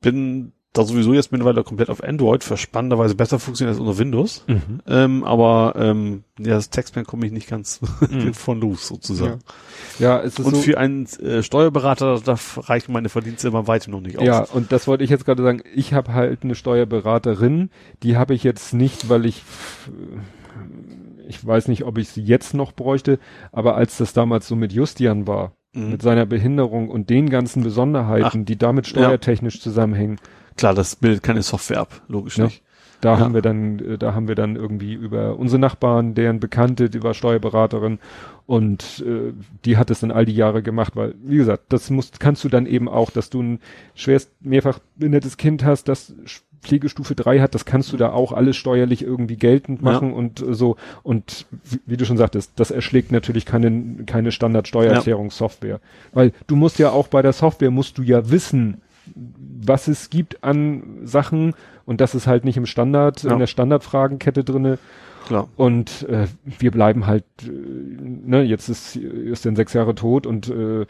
Bin 0.00 0.52
da 0.74 0.84
sowieso 0.84 1.14
jetzt 1.14 1.32
mittlerweile 1.32 1.64
komplett 1.64 1.88
auf 1.88 2.04
Android, 2.04 2.44
verspannenderweise 2.44 3.14
besser 3.14 3.38
funktioniert 3.38 3.74
als 3.76 3.80
unter 3.80 3.96
Windows. 3.98 4.44
Mhm. 4.46 4.80
Ähm, 4.86 5.24
aber 5.24 5.72
ähm, 5.76 6.24
ja, 6.38 6.54
das 6.56 6.68
Textman 6.68 7.06
komme 7.06 7.24
ich 7.24 7.32
nicht 7.32 7.48
ganz 7.48 7.80
Mhm. 8.10 8.34
von 8.34 8.60
los 8.60 8.86
sozusagen. 8.88 9.38
Ja, 9.98 10.20
es 10.20 10.38
ist 10.38 10.44
Und 10.44 10.56
so. 10.56 10.60
für 10.62 10.76
einen 10.76 11.06
äh, 11.20 11.42
Steuerberater, 11.42 12.20
da 12.24 12.36
reichen 12.58 12.92
meine 12.92 13.08
Verdienste 13.08 13.48
immer 13.48 13.66
weitem 13.66 13.92
noch 13.92 14.00
nicht 14.02 14.18
aus. 14.18 14.26
Ja, 14.26 14.40
und 14.42 14.70
das 14.72 14.86
wollte 14.86 15.04
ich 15.04 15.10
jetzt 15.10 15.24
gerade 15.24 15.42
sagen. 15.42 15.62
Ich 15.74 15.94
habe 15.94 16.12
halt 16.12 16.42
eine 16.42 16.54
Steuerberaterin, 16.54 17.70
die 18.02 18.16
habe 18.16 18.34
ich 18.34 18.42
jetzt 18.42 18.74
nicht, 18.74 19.08
weil 19.08 19.24
ich 19.26 19.42
ich 21.26 21.44
weiß 21.46 21.68
nicht, 21.68 21.84
ob 21.84 21.98
ich 21.98 22.08
sie 22.10 22.22
jetzt 22.22 22.54
noch 22.54 22.72
bräuchte, 22.72 23.18
aber 23.52 23.76
als 23.76 23.96
das 23.96 24.12
damals 24.12 24.46
so 24.46 24.56
mit 24.56 24.72
Justian 24.72 25.26
war, 25.26 25.52
Mhm. 25.76 25.90
mit 25.90 26.02
seiner 26.02 26.24
Behinderung 26.26 26.88
und 26.88 27.10
den 27.10 27.30
ganzen 27.30 27.64
Besonderheiten, 27.64 28.44
die 28.44 28.56
damit 28.56 28.86
steuertechnisch 28.86 29.60
zusammenhängen, 29.60 30.20
Klar, 30.56 30.74
das 30.74 30.96
bildet 30.96 31.22
keine 31.22 31.42
Software 31.42 31.80
ab, 31.80 32.02
logisch 32.08 32.38
Ja. 32.38 32.44
nicht. 32.46 32.62
da 33.00 33.14
Ja. 33.14 33.20
haben 33.20 33.34
wir 33.34 33.42
dann, 33.42 33.78
äh, 33.80 33.98
da 33.98 34.14
haben 34.14 34.28
wir 34.28 34.34
dann 34.34 34.56
irgendwie 34.56 34.94
über 34.94 35.36
unsere 35.38 35.58
Nachbarn, 35.60 36.14
deren 36.14 36.40
Bekannte, 36.40 36.88
die 36.88 37.02
war 37.02 37.12
Steuerberaterin 37.12 37.98
und 38.46 39.04
äh, 39.06 39.32
die 39.66 39.76
hat 39.76 39.90
es 39.90 40.00
dann 40.00 40.10
all 40.10 40.24
die 40.24 40.34
Jahre 40.34 40.62
gemacht, 40.62 40.96
weil, 40.96 41.14
wie 41.22 41.36
gesagt, 41.36 41.64
das 41.68 41.90
musst, 41.90 42.18
kannst 42.18 42.44
du 42.44 42.48
dann 42.48 42.64
eben 42.64 42.88
auch, 42.88 43.10
dass 43.10 43.28
du 43.28 43.42
ein 43.42 43.60
schwerst 43.94 44.30
mehrfach 44.40 44.78
behindertes 44.96 45.36
Kind 45.36 45.64
hast, 45.64 45.88
das 45.88 46.14
Pflegestufe 46.62 47.14
3 47.14 47.40
hat, 47.40 47.54
das 47.54 47.66
kannst 47.66 47.92
du 47.92 47.98
da 47.98 48.10
auch 48.10 48.32
alles 48.32 48.56
steuerlich 48.56 49.02
irgendwie 49.02 49.36
geltend 49.36 49.82
Ja. 49.82 49.92
machen 49.92 50.14
und 50.14 50.40
äh, 50.40 50.54
so. 50.54 50.76
Und 51.02 51.44
wie, 51.62 51.80
wie 51.84 51.96
du 51.98 52.06
schon 52.06 52.16
sagtest, 52.16 52.52
das 52.56 52.70
erschlägt 52.70 53.12
natürlich 53.12 53.44
keine, 53.44 54.04
keine 54.06 54.32
Standardsteuererklärungssoftware. 54.32 55.80
Weil 56.14 56.32
du 56.46 56.56
musst 56.56 56.78
ja 56.78 56.90
auch 56.90 57.08
bei 57.08 57.20
der 57.20 57.34
Software 57.34 57.70
musst 57.70 57.98
du 57.98 58.02
ja 58.02 58.30
wissen, 58.30 58.80
was 59.14 59.88
es 59.88 60.10
gibt 60.10 60.42
an 60.44 61.00
Sachen 61.04 61.54
und 61.84 62.00
das 62.00 62.14
ist 62.14 62.26
halt 62.26 62.44
nicht 62.44 62.56
im 62.56 62.66
Standard, 62.66 63.22
Ja. 63.22 63.32
in 63.32 63.38
der 63.38 63.46
Standardfragenkette 63.46 64.44
drinne. 64.44 64.78
Klar. 65.26 65.48
Und 65.56 66.06
äh, 66.08 66.26
wir 66.58 66.70
bleiben 66.70 67.06
halt, 67.06 67.24
äh, 67.42 67.48
ne, 67.50 68.42
jetzt 68.42 68.68
ist, 68.68 68.96
ist 68.96 69.46
er 69.46 69.50
in 69.50 69.56
sechs 69.56 69.72
Jahre 69.72 69.94
tot 69.94 70.26
und 70.26 70.48
äh, 70.50 70.86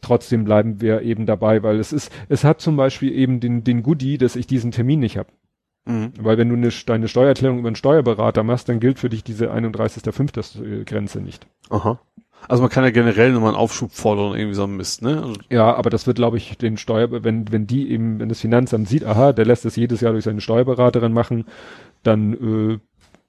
trotzdem 0.00 0.44
bleiben 0.44 0.80
wir 0.80 1.02
eben 1.02 1.26
dabei, 1.26 1.62
weil 1.62 1.78
es 1.78 1.92
ist, 1.92 2.10
es 2.28 2.42
hat 2.44 2.60
zum 2.60 2.76
Beispiel 2.76 3.12
eben 3.12 3.38
den, 3.40 3.62
den 3.64 3.82
Goodie, 3.82 4.16
dass 4.16 4.36
ich 4.36 4.46
diesen 4.46 4.70
Termin 4.70 5.00
nicht 5.00 5.18
habe. 5.18 5.28
Mhm. 5.84 6.12
Weil 6.20 6.38
wenn 6.38 6.48
du 6.48 6.56
eine, 6.56 6.70
deine 6.86 7.08
Steuererklärung 7.08 7.58
über 7.58 7.68
einen 7.68 7.76
Steuerberater 7.76 8.42
machst, 8.42 8.68
dann 8.68 8.80
gilt 8.80 8.98
für 8.98 9.10
dich 9.10 9.24
diese 9.24 9.52
31.05. 9.52 10.84
Grenze 10.84 11.20
nicht. 11.20 11.46
Aha. 11.68 12.00
Also 12.48 12.62
man 12.62 12.70
kann 12.70 12.82
ja 12.84 12.90
generell 12.90 13.32
nochmal 13.32 13.50
einen 13.50 13.58
Aufschub 13.58 13.92
fordern, 13.92 14.34
irgendwie 14.36 14.54
so 14.54 14.64
ein 14.64 14.76
Mist, 14.76 15.02
ne? 15.02 15.22
Also, 15.22 15.34
Ja, 15.50 15.74
aber 15.74 15.88
das 15.90 16.06
wird, 16.06 16.16
glaube 16.16 16.36
ich, 16.36 16.58
den 16.58 16.76
Steuer, 16.76 17.08
wenn, 17.22 17.50
wenn 17.52 17.66
die 17.66 17.90
eben, 17.90 18.18
wenn 18.18 18.28
das 18.28 18.40
Finanzamt 18.40 18.88
sieht, 18.88 19.04
aha, 19.04 19.32
der 19.32 19.46
lässt 19.46 19.64
es 19.66 19.76
jedes 19.76 20.00
Jahr 20.00 20.12
durch 20.12 20.24
seine 20.24 20.40
Steuerberaterin 20.40 21.12
machen, 21.12 21.44
dann 22.02 22.32
äh, 22.74 22.78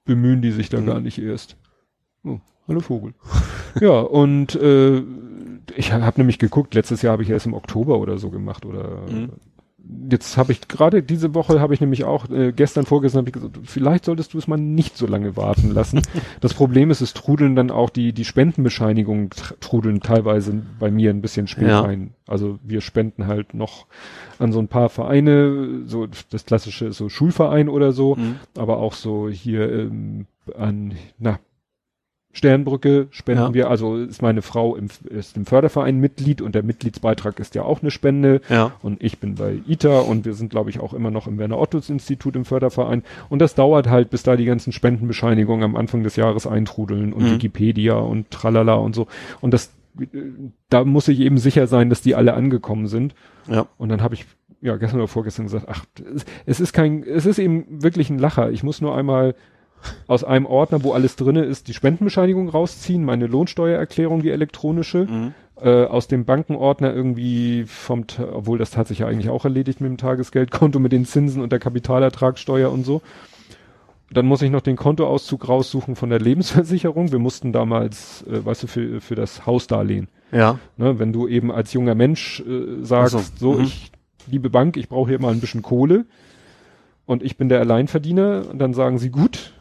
bemühen 0.04 0.42
die 0.42 0.50
sich 0.50 0.68
da 0.70 0.80
Mhm. 0.80 0.86
gar 0.86 1.00
nicht 1.00 1.18
erst. 1.18 1.56
Oh, 2.24 2.40
hallo 2.66 2.80
Vogel. 2.88 3.14
ja, 3.80 4.00
und 4.00 4.54
äh, 4.56 5.02
ich 5.76 5.92
habe 5.92 6.18
nämlich 6.20 6.38
geguckt, 6.40 6.74
letztes 6.74 7.02
Jahr 7.02 7.12
habe 7.12 7.22
ich 7.22 7.30
erst 7.30 7.46
im 7.46 7.54
Oktober 7.54 7.98
oder 7.98 8.18
so 8.18 8.30
gemacht 8.30 8.66
oder 8.66 9.02
Mhm. 9.08 9.30
Jetzt 10.10 10.36
habe 10.36 10.52
ich 10.52 10.68
gerade 10.68 11.02
diese 11.02 11.34
Woche 11.34 11.60
habe 11.60 11.74
ich 11.74 11.80
nämlich 11.80 12.04
auch 12.04 12.28
äh, 12.30 12.52
gestern 12.52 12.86
vorgestern 12.86 13.18
habe 13.20 13.28
ich 13.30 13.34
gesagt, 13.34 13.58
vielleicht 13.64 14.04
solltest 14.04 14.32
du 14.34 14.38
es 14.38 14.46
mal 14.48 14.56
nicht 14.56 14.96
so 14.96 15.06
lange 15.06 15.36
warten 15.36 15.70
lassen. 15.72 16.02
das 16.40 16.54
Problem 16.54 16.90
ist, 16.90 17.00
es 17.00 17.14
trudeln 17.14 17.56
dann 17.56 17.70
auch 17.70 17.90
die 17.90 18.12
die 18.12 18.24
Spendenbescheinigungen 18.24 19.30
tr- 19.30 19.54
trudeln 19.60 20.00
teilweise 20.00 20.62
bei 20.78 20.90
mir 20.90 21.10
ein 21.10 21.20
bisschen 21.22 21.46
spät 21.48 21.68
Ja. 21.68 21.80
rein. 21.80 22.14
Also 22.26 22.58
wir 22.62 22.80
spenden 22.80 23.26
halt 23.26 23.54
noch 23.54 23.86
an 24.38 24.52
so 24.52 24.58
ein 24.58 24.68
paar 24.68 24.88
Vereine, 24.88 25.82
so 25.86 26.06
das 26.30 26.44
klassische 26.46 26.86
ist 26.86 26.96
so 26.98 27.08
Schulverein 27.08 27.68
oder 27.68 27.92
so, 27.92 28.16
Mhm. 28.16 28.36
aber 28.56 28.78
auch 28.78 28.94
so 28.94 29.28
hier 29.28 29.70
ähm, 29.72 30.26
an 30.56 30.94
na 31.18 31.38
Sternbrücke 32.34 33.08
spenden 33.10 33.42
Ja. 33.42 33.54
wir, 33.54 33.70
also 33.70 33.96
ist 33.96 34.22
meine 34.22 34.40
Frau 34.42 34.74
im, 34.74 34.88
ist 35.10 35.36
im 35.36 35.44
Förderverein 35.46 35.98
Mitglied 35.98 36.40
und 36.40 36.54
der 36.54 36.62
Mitgliedsbeitrag 36.62 37.38
ist 37.40 37.54
ja 37.54 37.62
auch 37.62 37.82
eine 37.82 37.90
Spende. 37.90 38.40
Ja. 38.48 38.72
Und 38.82 39.02
ich 39.02 39.18
bin 39.18 39.34
bei 39.34 39.60
ITA 39.66 40.00
und 40.00 40.24
wir 40.24 40.32
sind, 40.34 40.50
glaube 40.50 40.70
ich, 40.70 40.80
auch 40.80 40.94
immer 40.94 41.10
noch 41.10 41.26
im 41.26 41.38
Werner 41.38 41.58
Ottos 41.58 41.90
Institut 41.90 42.34
im 42.34 42.44
Förderverein. 42.44 43.02
Und 43.28 43.40
das 43.40 43.54
dauert 43.54 43.88
halt, 43.88 44.10
bis 44.10 44.22
da 44.22 44.36
die 44.36 44.46
ganzen 44.46 44.72
Spendenbescheinigungen 44.72 45.62
am 45.64 45.76
Anfang 45.76 46.02
des 46.02 46.16
Jahres 46.16 46.46
eintrudeln 46.46 47.12
und 47.12 47.24
Mhm. 47.24 47.32
Wikipedia 47.32 47.94
und 47.94 48.30
tralala 48.30 48.74
und 48.74 48.94
so. 48.94 49.06
Und 49.40 49.52
das, 49.52 49.72
da 50.70 50.84
muss 50.84 51.08
ich 51.08 51.20
eben 51.20 51.36
sicher 51.36 51.66
sein, 51.66 51.90
dass 51.90 52.00
die 52.00 52.14
alle 52.14 52.32
angekommen 52.34 52.86
sind. 52.86 53.14
Ja. 53.46 53.66
Und 53.76 53.90
dann 53.90 54.00
habe 54.02 54.14
ich 54.14 54.24
ja 54.62 54.76
gestern 54.76 55.00
oder 55.00 55.08
vorgestern 55.08 55.46
gesagt, 55.46 55.66
ach, 55.68 55.84
es 56.46 56.60
ist 56.60 56.72
kein, 56.72 57.02
es 57.02 57.26
ist 57.26 57.38
eben 57.38 57.82
wirklich 57.82 58.08
ein 58.08 58.18
Lacher. 58.18 58.50
Ich 58.52 58.62
muss 58.62 58.80
nur 58.80 58.96
einmal 58.96 59.34
aus 60.06 60.24
einem 60.24 60.46
Ordner, 60.46 60.82
wo 60.84 60.92
alles 60.92 61.16
drinne 61.16 61.44
ist, 61.44 61.68
die 61.68 61.74
Spendenbescheinigung 61.74 62.48
rausziehen, 62.48 63.04
meine 63.04 63.26
Lohnsteuererklärung, 63.26 64.22
die 64.22 64.30
elektronische, 64.30 65.06
Mhm. 65.06 65.34
äh, 65.60 65.84
aus 65.84 66.08
dem 66.08 66.24
Bankenordner 66.24 66.92
irgendwie 66.92 67.64
vom, 67.66 68.04
obwohl 68.32 68.58
das 68.58 68.76
hat 68.76 68.88
sich 68.88 69.00
ja 69.00 69.06
eigentlich 69.06 69.30
auch 69.30 69.44
erledigt 69.44 69.80
mit 69.80 69.90
dem 69.90 69.98
Tagesgeldkonto, 69.98 70.78
mit 70.78 70.92
den 70.92 71.04
Zinsen 71.04 71.42
und 71.42 71.52
der 71.52 71.58
Kapitalertragssteuer 71.58 72.70
und 72.70 72.84
so. 72.84 73.02
Dann 74.10 74.26
muss 74.26 74.42
ich 74.42 74.50
noch 74.50 74.60
den 74.60 74.76
Kontoauszug 74.76 75.48
raussuchen 75.48 75.96
von 75.96 76.10
der 76.10 76.20
Lebensversicherung. 76.20 77.12
Wir 77.12 77.18
mussten 77.18 77.52
damals, 77.52 78.24
äh, 78.26 78.44
weißt 78.44 78.64
du, 78.64 78.66
für, 78.66 79.00
für 79.00 79.14
das 79.14 79.46
Hausdarlehen. 79.46 80.08
Ja. 80.32 80.58
Ne, 80.76 80.98
wenn 80.98 81.12
du 81.12 81.28
eben 81.28 81.50
als 81.52 81.72
junger 81.72 81.94
Mensch 81.94 82.40
äh, 82.40 82.84
sagst, 82.84 83.14
Ach 83.16 83.22
so, 83.38 83.52
so, 83.52 83.58
mhm. 83.58 83.64
ich 83.64 83.92
liebe 84.26 84.50
Bank, 84.50 84.76
ich 84.76 84.88
brauche 84.88 85.10
hier 85.10 85.20
mal 85.20 85.32
ein 85.32 85.40
bisschen 85.40 85.62
Kohle 85.62 86.04
und 87.06 87.22
ich 87.22 87.36
bin 87.36 87.48
der 87.48 87.60
Alleinverdiener 87.60 88.44
und 88.50 88.58
dann 88.58 88.74
sagen 88.74 88.98
sie, 88.98 89.10
gut, 89.10 89.52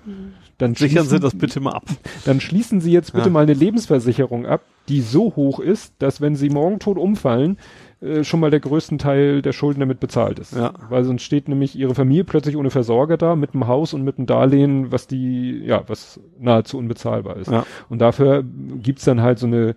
dann 0.57 0.76
Sichern 0.76 1.07
Sie 1.07 1.19
das 1.19 1.35
bitte 1.35 1.59
mal 1.59 1.72
ab. 1.73 1.85
dann 2.26 2.39
schließen 2.39 2.81
Sie 2.81 2.91
jetzt 2.91 3.13
bitte 3.13 3.26
Ja. 3.27 3.31
mal 3.31 3.41
eine 3.43 3.53
Lebensversicherung 3.55 4.45
ab, 4.45 4.61
die 4.89 5.01
so 5.01 5.34
hoch 5.35 5.59
ist, 5.59 5.93
dass 5.99 6.22
wenn 6.22 6.35
Sie 6.35 6.49
morgen 6.49 6.77
tot 6.77 6.97
umfallen, 6.99 7.57
äh, 7.99 8.23
schon 8.23 8.39
mal 8.39 8.51
der 8.51 8.59
größten 8.59 8.99
Teil 8.99 9.41
der 9.41 9.53
Schulden 9.53 9.80
damit 9.80 9.99
bezahlt 9.99 10.38
ist. 10.38 10.55
Ja. 10.55 10.73
Weil 10.89 11.03
sonst 11.03 11.23
steht 11.23 11.47
nämlich 11.49 11.76
Ihre 11.76 11.95
Familie 11.95 12.26
plötzlich 12.26 12.57
ohne 12.57 12.69
Versorger 12.69 13.18
da, 13.18 13.35
mit 13.35 13.55
einem 13.55 13.65
Haus 13.68 13.93
und 13.95 14.03
mit 14.03 14.19
einem 14.19 14.27
Darlehen, 14.27 14.91
was 14.91 15.07
die, 15.07 15.63
ja, 15.65 15.84
was 15.88 16.19
nahezu 16.39 16.77
unbezahlbar 16.77 17.38
ist. 17.38 17.49
Ja. 17.49 17.65
Und 17.89 17.97
dafür 17.99 18.43
gibt's 18.84 19.05
dann 19.05 19.22
halt 19.22 19.39
so 19.39 19.47
eine 19.47 19.76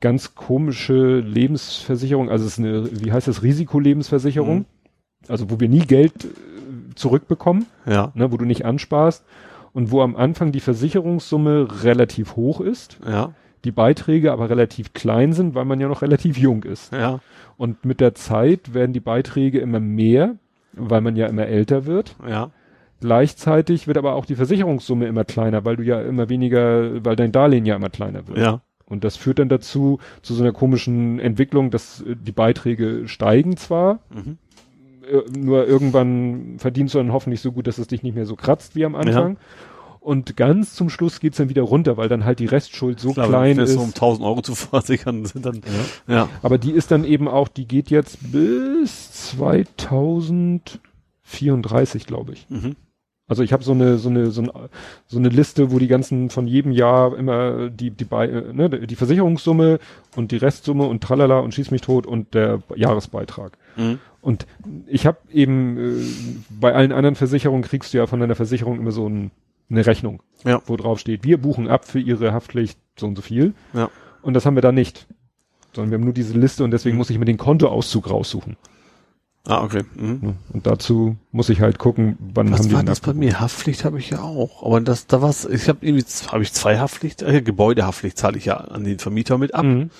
ganz 0.00 0.36
komische 0.36 1.18
Lebensversicherung, 1.18 2.30
also 2.30 2.44
es 2.46 2.52
ist 2.52 2.58
eine, 2.60 2.88
wie 3.04 3.10
heißt 3.12 3.26
das, 3.28 3.42
Risikolebensversicherung, 3.42 4.58
Mhm. 4.58 4.64
also 5.28 5.50
wo 5.50 5.58
wir 5.60 5.68
nie 5.68 5.80
Geld 5.80 6.12
äh, 6.24 6.28
zurückbekommen 6.94 7.66
Ja, 7.86 8.12
ne, 8.14 8.30
wo 8.32 8.36
du 8.36 8.44
nicht 8.44 8.64
ansparst 8.64 9.24
und 9.72 9.90
wo 9.90 10.02
am 10.02 10.16
Anfang 10.16 10.52
die 10.52 10.60
Versicherungssumme 10.60 11.84
relativ 11.84 12.36
hoch 12.36 12.60
ist, 12.60 12.98
ja, 13.06 13.32
die 13.64 13.72
Beiträge 13.72 14.32
aber 14.32 14.48
relativ 14.48 14.94
klein 14.94 15.32
sind, 15.32 15.54
weil 15.54 15.64
man 15.66 15.80
ja 15.80 15.88
noch 15.88 16.02
relativ 16.02 16.38
jung 16.38 16.62
ist. 16.62 16.92
ja, 16.92 17.20
Und 17.56 17.84
mit 17.84 18.00
der 18.00 18.14
Zeit 18.14 18.72
werden 18.74 18.92
die 18.92 19.00
Beiträge 19.00 19.60
immer 19.60 19.80
mehr, 19.80 20.36
weil 20.72 21.00
man 21.02 21.14
ja 21.16 21.26
immer 21.26 21.46
älter 21.46 21.84
wird. 21.86 22.16
ja, 22.26 22.50
Gleichzeitig 23.00 23.86
wird 23.86 23.96
aber 23.96 24.14
auch 24.14 24.26
die 24.26 24.34
Versicherungssumme 24.34 25.06
immer 25.06 25.24
kleiner, 25.24 25.64
weil 25.64 25.76
du 25.76 25.82
ja 25.82 26.02
immer 26.02 26.28
weniger, 26.28 27.02
weil 27.04 27.16
dein 27.16 27.32
Darlehen 27.32 27.64
ja 27.64 27.76
immer 27.76 27.88
kleiner 27.88 28.28
wird. 28.28 28.38
ja, 28.38 28.60
Und 28.84 29.04
das 29.04 29.16
führt 29.16 29.38
dann 29.38 29.48
dazu, 29.48 29.98
zu 30.20 30.34
so 30.34 30.42
einer 30.42 30.52
komischen 30.52 31.18
Entwicklung, 31.18 31.70
dass 31.70 32.02
äh, 32.02 32.14
die 32.14 32.32
Beiträge 32.32 33.08
steigen 33.08 33.56
zwar, 33.56 34.00
mhm. 34.10 34.36
Nur 35.36 35.66
irgendwann 35.66 36.56
verdienst 36.58 36.94
du 36.94 36.98
dann 36.98 37.12
hoffentlich 37.12 37.40
so 37.40 37.52
gut, 37.52 37.66
dass 37.66 37.78
es 37.78 37.86
dich 37.86 38.02
nicht 38.02 38.14
mehr 38.14 38.26
so 38.26 38.36
kratzt 38.36 38.74
wie 38.76 38.84
am 38.84 38.94
Anfang. 38.94 39.36
Und 40.00 40.36
ganz 40.36 40.74
zum 40.74 40.88
Schluss 40.88 41.20
geht's 41.20 41.36
dann 41.36 41.50
wieder 41.50 41.60
runter, 41.62 41.98
weil 41.98 42.08
dann 42.08 42.24
halt 42.24 42.38
die 42.38 42.46
Restschuld 42.46 42.98
so 42.98 43.12
Klar, 43.12 43.28
klein 43.28 43.58
ist. 43.58 43.76
um 43.76 43.88
1000 43.88 44.26
Euro 44.26 44.40
zu 44.40 44.54
versichern 44.54 45.26
sind, 45.26 45.44
dann, 45.44 45.60
ja, 46.08 46.28
Aber 46.42 46.56
die 46.56 46.72
ist 46.72 46.90
dann 46.90 47.04
eben 47.04 47.28
auch, 47.28 47.48
die 47.48 47.68
geht 47.68 47.90
jetzt 47.90 48.18
bis 48.32 49.12
2034, 51.24 52.06
glaube 52.06 52.32
ich. 52.32 52.46
mhm. 52.48 52.76
Also 53.28 53.44
ich 53.44 53.52
habe 53.52 53.62
so 53.62 53.70
eine 53.70 53.96
so 53.96 54.08
eine 54.08 54.32
so 54.32 54.42
eine 54.42 54.52
so 55.06 55.16
eine 55.16 55.28
Liste, 55.28 55.70
wo 55.70 55.78
die 55.78 55.86
ganzen 55.86 56.30
von 56.30 56.48
jedem 56.48 56.72
Jahr 56.72 57.16
immer 57.16 57.70
die 57.70 57.92
die 57.92 58.02
bei 58.04 58.26
ne, 58.26 58.68
die 58.68 58.96
Versicherungssumme 58.96 59.78
und 60.16 60.32
die 60.32 60.36
Restsumme 60.36 60.84
und 60.88 61.00
tralala 61.00 61.38
und 61.38 61.54
schieß 61.54 61.70
mich 61.70 61.80
tot 61.80 62.08
und 62.08 62.34
der 62.34 62.60
Jahresbeitrag. 62.74 63.56
Mhm. 63.76 64.00
Und 64.22 64.46
ich 64.86 65.06
habe 65.06 65.18
eben 65.32 65.78
äh, 65.78 66.04
bei 66.50 66.74
allen 66.74 66.92
anderen 66.92 67.14
Versicherungen 67.14 67.62
kriegst 67.62 67.94
du 67.94 67.98
ja 67.98 68.06
von 68.06 68.20
deiner 68.20 68.34
Versicherung 68.34 68.78
immer 68.78 68.92
so 68.92 69.08
ein, 69.08 69.30
eine 69.70 69.86
Rechnung, 69.86 70.22
Ja. 70.44 70.60
wo 70.66 70.76
drauf 70.76 70.98
steht, 70.98 71.24
wir 71.24 71.38
buchen 71.38 71.68
ab 71.68 71.86
für 71.86 72.00
ihre 72.00 72.32
Haftpflicht 72.32 72.78
so 72.98 73.06
und 73.06 73.16
so 73.16 73.22
viel. 73.22 73.54
Ja. 73.72 73.88
Und 74.22 74.34
das 74.34 74.44
haben 74.46 74.56
wir 74.56 74.62
da 74.62 74.72
nicht. 74.72 75.06
Sondern 75.72 75.90
wir 75.92 75.98
haben 75.98 76.04
nur 76.04 76.12
diese 76.12 76.36
Liste 76.36 76.64
und 76.64 76.72
deswegen 76.72 76.96
muss 76.96 77.10
ich 77.10 77.18
mir 77.18 77.24
den 77.24 77.38
Kontoauszug 77.38 78.10
raussuchen. 78.10 78.56
Ah, 79.46 79.62
okay. 79.62 79.84
Mhm. 79.94 80.34
Und 80.52 80.66
dazu 80.66 81.16
muss 81.32 81.48
ich 81.48 81.60
halt 81.62 81.78
gucken, 81.78 82.18
wann 82.34 82.48
haben 82.50 82.58
Was 82.58 82.68
die 82.68 82.74
war 82.74 82.82
das 82.82 83.00
bei 83.00 83.14
mir? 83.14 83.40
Haftpflicht 83.40 83.84
habe 83.84 83.98
ich 83.98 84.10
ja 84.10 84.20
auch. 84.20 84.64
Aber 84.66 84.80
das, 84.80 85.06
da 85.06 85.22
war's, 85.22 85.46
ich 85.46 85.68
habe 85.68 85.78
irgendwie, 85.86 86.04
habe 86.26 86.42
ich 86.42 86.52
zwei 86.52 86.78
Haftpflicht, 86.78 87.22
äh, 87.22 87.40
Gebäudehaftpflicht 87.40 88.18
zahle 88.18 88.36
ich 88.36 88.44
ja 88.44 88.56
an 88.58 88.84
den 88.84 88.98
Vermieter 88.98 89.38
mit 89.38 89.54
ab. 89.54 89.64
Mhm. 89.64 89.90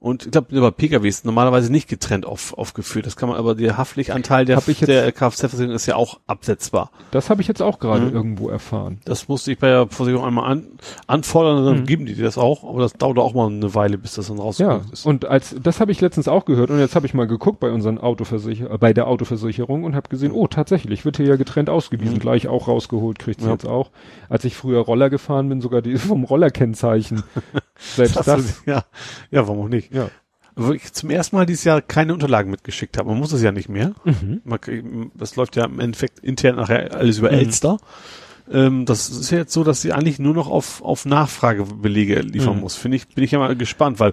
Und 0.00 0.26
ich 0.26 0.30
glaube, 0.30 0.54
über 0.56 0.70
PKWs 0.70 1.24
normalerweise 1.24 1.72
nicht 1.72 1.88
getrennt 1.88 2.24
auf, 2.24 2.56
aufgeführt. 2.56 3.04
Das 3.06 3.16
kann 3.16 3.28
man 3.28 3.36
aber, 3.36 3.56
der 3.56 3.76
Haftpflichtanteil 3.76 4.44
der, 4.44 4.58
jetzt- 4.64 4.86
der 4.86 5.10
Kfz-Versicherung 5.10 5.74
ist 5.74 5.86
ja 5.86 5.96
auch 5.96 6.20
absetzbar. 6.28 6.92
Das 7.10 7.30
habe 7.30 7.42
ich 7.42 7.48
jetzt 7.48 7.60
auch 7.62 7.80
gerade 7.80 8.02
Mhm. 8.06 8.12
irgendwo 8.14 8.48
erfahren. 8.48 9.00
Das 9.04 9.26
musste 9.26 9.50
ich 9.50 9.58
bei 9.58 9.66
der 9.66 9.88
Versicherung 9.88 10.24
einmal 10.24 10.52
an, 10.52 10.66
anfordern, 11.08 11.64
dann 11.64 11.80
Mhm. 11.80 11.86
geben 11.86 12.06
die 12.06 12.14
dir 12.14 12.22
das 12.22 12.38
auch. 12.38 12.62
Aber 12.62 12.80
das 12.80 12.92
dauert 12.92 13.18
auch 13.18 13.34
mal 13.34 13.48
eine 13.50 13.74
Weile, 13.74 13.98
bis 13.98 14.14
das 14.14 14.28
dann 14.28 14.36
Ja, 14.36 14.42
rausgekommen 14.44 14.92
ist. 14.92 15.04
und 15.04 15.24
als 15.24 15.56
das 15.60 15.80
habe 15.80 15.90
ich 15.90 16.00
letztens 16.00 16.28
auch 16.28 16.44
gehört 16.44 16.70
und 16.70 16.78
jetzt 16.78 16.94
habe 16.94 17.04
ich 17.06 17.12
mal 17.14 17.26
geguckt 17.26 17.58
bei 17.58 17.72
unseren 17.72 17.98
Autoversicher 17.98 18.70
äh, 18.70 18.78
bei 18.78 18.92
der 18.92 19.08
Autoversicherung 19.08 19.82
und 19.82 19.96
habe 19.96 20.08
gesehen, 20.08 20.30
oh 20.30 20.46
tatsächlich 20.46 21.04
wird 21.04 21.16
hier 21.16 21.26
ja 21.26 21.34
getrennt 21.36 21.70
ausgewiesen, 21.70 22.14
Mhm. 22.14 22.20
gleich 22.20 22.46
auch 22.46 22.68
rausgeholt, 22.68 23.18
kriegt 23.18 23.40
sie 23.40 23.46
Ja. 23.46 23.52
jetzt 23.54 23.66
auch. 23.66 23.90
Als 24.28 24.44
ich 24.44 24.54
früher 24.54 24.78
Roller 24.78 25.10
gefahren 25.10 25.48
bin, 25.48 25.60
sogar 25.60 25.82
die 25.82 25.96
vom 25.98 26.22
Rollerkennzeichen. 26.22 27.24
Selbst 27.96 28.16
Das, 28.16 28.26
das. 28.26 28.62
ja, 28.66 28.84
ja, 29.30 29.46
warum 29.46 29.64
auch 29.64 29.68
nicht? 29.68 29.87
Ja. 29.90 30.10
Wo 30.56 30.72
ich 30.72 30.92
zum 30.92 31.10
ersten 31.10 31.36
Mal 31.36 31.46
dieses 31.46 31.62
Jahr 31.64 31.80
keine 31.80 32.12
Unterlagen 32.12 32.50
mitgeschickt 32.50 32.98
habe. 32.98 33.08
Man 33.10 33.18
muss 33.18 33.32
es 33.32 33.42
ja 33.42 33.52
nicht 33.52 33.68
mehr. 33.68 33.92
Mhm. 34.04 34.40
Man, 34.44 34.58
das 35.14 35.36
läuft 35.36 35.54
ja 35.56 35.64
im 35.66 35.78
Endeffekt 35.78 36.18
intern 36.18 36.56
nachher 36.56 36.94
alles 36.94 37.18
über 37.18 37.30
Mhm. 37.30 37.38
Elster. 37.38 37.78
Ähm, 38.50 38.84
das 38.86 39.08
ist 39.08 39.30
ja 39.30 39.38
jetzt 39.38 39.52
so, 39.52 39.62
dass 39.62 39.82
sie 39.82 39.92
eigentlich 39.92 40.18
nur 40.18 40.34
noch 40.34 40.48
auf, 40.48 40.82
auf 40.82 41.04
Nachfragebelege 41.04 42.20
liefern 42.22 42.56
Mhm. 42.56 42.60
muss. 42.62 42.74
Finde 42.74 42.96
ich, 42.96 43.06
bin 43.08 43.22
ich 43.22 43.30
ja 43.30 43.38
mal 43.38 43.54
gespannt, 43.56 44.00
weil 44.00 44.12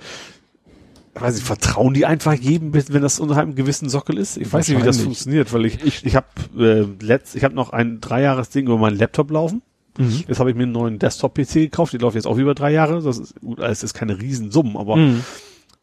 weiß 1.18 1.38
ich, 1.38 1.43
vertrauen 1.45 1.93
die 1.93 2.06
einfach 2.06 2.34
jedem, 2.34 2.73
wenn 2.73 3.02
das 3.02 3.22
unterhalb 3.22 3.47
einem 3.47 3.56
gewissen 3.56 3.88
Sockel 3.89 4.18
ist? 4.18 4.35
Ich 4.38 4.52
weiß 4.52 4.68
nicht, 4.68 4.81
wie 4.81 4.85
das 4.85 4.99
funktioniert, 4.99 5.53
weil 5.53 5.65
ich, 5.65 5.76
Ich- 5.76 5.85
ich, 5.85 6.06
ich 6.07 6.15
habe 6.18 6.27
äh, 6.57 6.85
letzt, 7.03 7.35
ich 7.38 7.43
habe 7.45 7.56
noch 7.56 7.69
ein 7.69 8.02
Dreijahres-Ding 8.02 8.65
über 8.65 8.77
meinen 8.77 8.97
Laptop 8.97 9.31
laufen. 9.31 9.61
Mhm. 9.97 10.26
Jetzt 10.27 10.39
habe 10.41 10.49
ich 10.49 10.57
mir 10.57 10.64
einen 10.64 10.73
neuen 10.73 10.99
Desktop-PC 10.99 11.53
gekauft, 11.53 11.93
die 11.93 11.97
läuft 11.99 12.15
jetzt 12.15 12.27
auch 12.27 12.38
über 12.38 12.53
drei 12.53 12.72
Jahre. 12.73 13.02
Das 13.02 13.18
ist 13.18 13.39
gut, 13.39 13.60
es 13.60 13.81
ist 13.81 13.93
keine 13.93 14.19
Riesensummen, 14.19 14.76
aber 14.76 14.97
Mhm. 14.97 15.22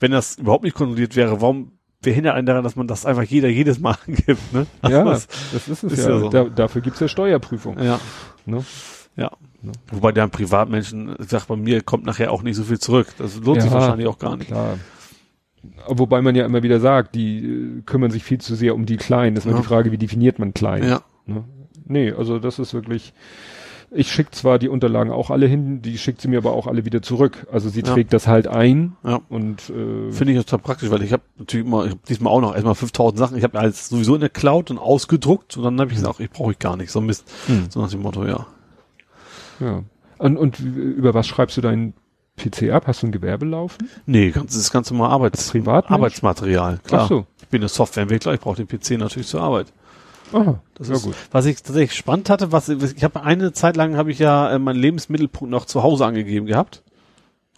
Wenn 0.02 0.10
das 0.10 0.36
überhaupt 0.36 0.64
nicht 0.64 0.74
kontrolliert 0.76 1.16
wäre, 1.16 1.40
warum 1.40 1.72
behindert 2.02 2.34
einen 2.34 2.46
daran, 2.46 2.64
dass 2.64 2.74
man 2.76 2.88
das 2.88 3.06
einfach 3.06 3.22
jeder 3.22 3.48
jedes 3.48 3.78
Mal 3.80 3.96
angibt, 4.06 4.52
ne? 4.52 4.66
Ja, 4.82 5.04
das, 5.04 5.26
das 5.52 5.68
ist 5.68 5.84
es 5.84 5.92
ist 5.94 6.04
ja. 6.04 6.10
ja 6.10 6.18
so. 6.18 6.28
da, 6.28 6.44
dafür 6.44 6.82
gibt's 6.82 7.00
ja 7.00 7.08
Steuerprüfung. 7.08 7.78
ja, 7.78 7.98
Ne? 8.44 8.64
ja. 9.16 9.30
Wobei 9.92 10.10
der 10.10 10.26
Privatmenschen 10.26 11.14
sagt, 11.20 11.46
bei 11.46 11.54
mir 11.54 11.82
kommt 11.82 12.04
nachher 12.04 12.32
auch 12.32 12.42
nicht 12.42 12.56
so 12.56 12.64
viel 12.64 12.80
zurück. 12.80 13.06
Das 13.18 13.36
lohnt 13.36 13.62
sich 13.62 13.70
Ja, 13.70 13.78
wahrscheinlich 13.78 14.08
auch 14.08 14.18
gar 14.18 14.36
nicht. 14.36 14.48
Klar. 14.48 14.78
Wobei 15.86 16.20
man 16.22 16.34
ja 16.34 16.44
immer 16.44 16.64
wieder 16.64 16.80
sagt, 16.80 17.14
die 17.14 17.38
äh, 17.78 17.82
kümmern 17.82 18.10
sich 18.10 18.24
viel 18.24 18.38
zu 18.40 18.56
sehr 18.56 18.74
um 18.74 18.84
die 18.86 18.96
Kleinen. 18.96 19.36
Das 19.36 19.44
ist 19.44 19.46
Ja. 19.46 19.52
immer 19.52 19.60
die 19.62 19.68
Frage, 19.68 19.92
wie 19.92 19.98
definiert 19.98 20.40
man 20.40 20.52
klein? 20.52 20.82
Ja. 20.88 21.02
Ne? 21.26 21.44
Nee, 21.84 22.10
also 22.12 22.40
das 22.40 22.58
ist 22.58 22.74
wirklich. 22.74 23.12
Ich 23.94 24.10
schicke 24.10 24.30
zwar 24.30 24.58
die 24.58 24.68
Unterlagen 24.70 25.10
auch 25.10 25.30
alle 25.30 25.46
hin, 25.46 25.82
die 25.82 25.98
schickt 25.98 26.20
sie 26.22 26.28
mir 26.28 26.38
aber 26.38 26.52
auch 26.52 26.66
alle 26.66 26.84
wieder 26.86 27.02
zurück. 27.02 27.46
Also 27.52 27.68
sie 27.68 27.80
Ja. 27.80 27.92
trägt 27.92 28.12
das 28.14 28.26
halt 28.26 28.46
ein 28.46 28.96
Ja. 29.04 29.20
und 29.28 29.68
äh, 29.70 30.10
Finde 30.12 30.32
ich 30.32 30.38
total 30.38 30.60
praktisch, 30.60 30.90
weil 30.90 31.02
ich 31.02 31.12
habe 31.12 31.22
natürlich 31.38 31.66
immer, 31.66 31.84
ich 31.84 31.92
hab 31.92 32.04
diesmal 32.06 32.32
auch 32.32 32.40
noch 32.40 32.54
erstmal 32.54 32.74
5000 32.74 33.18
Sachen. 33.18 33.36
Ich 33.36 33.44
habe 33.44 33.58
alles 33.58 33.88
sowieso 33.88 34.14
in 34.14 34.20
der 34.22 34.30
Cloud 34.30 34.70
und 34.70 34.78
ausgedruckt 34.78 35.56
und 35.58 35.64
dann 35.64 35.78
habe 35.80 35.90
ich 35.90 35.96
gesagt, 35.98 36.20
ich 36.20 36.30
brauche 36.30 36.52
ich 36.52 36.58
gar 36.58 36.76
nicht. 36.76 36.90
So 36.90 37.00
ein 37.00 37.06
Mist. 37.06 37.30
Hm. 37.46 37.66
So 37.68 37.80
nach 37.82 37.90
dem 37.90 38.00
Motto, 38.02 38.24
ja. 38.24 38.46
ja. 39.60 39.82
Und, 40.18 40.36
und 40.36 40.58
über 40.60 41.14
was 41.14 41.26
schreibst 41.26 41.56
du 41.56 41.60
deinen 41.60 41.94
PC 42.36 42.70
ab? 42.72 42.84
Hast 42.86 43.02
du 43.02 43.08
ein 43.08 43.12
Gewerbe 43.12 43.44
laufen? 43.44 43.88
Nee, 44.06 44.30
ganz, 44.30 44.52
das 44.52 44.62
ist 44.62 44.72
ganz 44.72 44.90
normal 44.90 45.10
Arbeits 45.10 45.50
Privatmensch? 45.50 45.92
Arbeitsmaterial. 45.98 46.80
Klar. 46.84 47.02
Ach 47.04 47.08
so. 47.08 47.26
Ich 47.42 47.48
bin 47.48 47.60
ein 47.62 47.68
Softwareentwickler, 47.68 48.32
ich 48.32 48.40
brauche 48.40 48.64
den 48.64 48.68
PC 48.68 48.92
natürlich 48.98 49.28
zur 49.28 49.42
Arbeit. 49.42 49.66
Aha, 50.32 50.60
Das 50.74 50.88
ja 50.88 50.94
ist 50.94 51.02
gut. 51.02 51.14
Was 51.30 51.46
ich 51.46 51.62
tatsächlich 51.62 51.96
spannend 51.96 52.30
hatte, 52.30 52.52
was 52.52 52.68
ich 52.68 53.04
habe 53.04 53.22
eine 53.22 53.52
Zeit 53.52 53.76
lang 53.76 53.96
habe 53.96 54.10
ich 54.10 54.18
ja 54.18 54.52
äh, 54.52 54.58
meinen 54.58 54.78
Lebensmittelpunkt 54.78 55.50
noch 55.50 55.64
zu 55.64 55.82
Hause 55.82 56.06
angegeben 56.06 56.46
gehabt. 56.46 56.82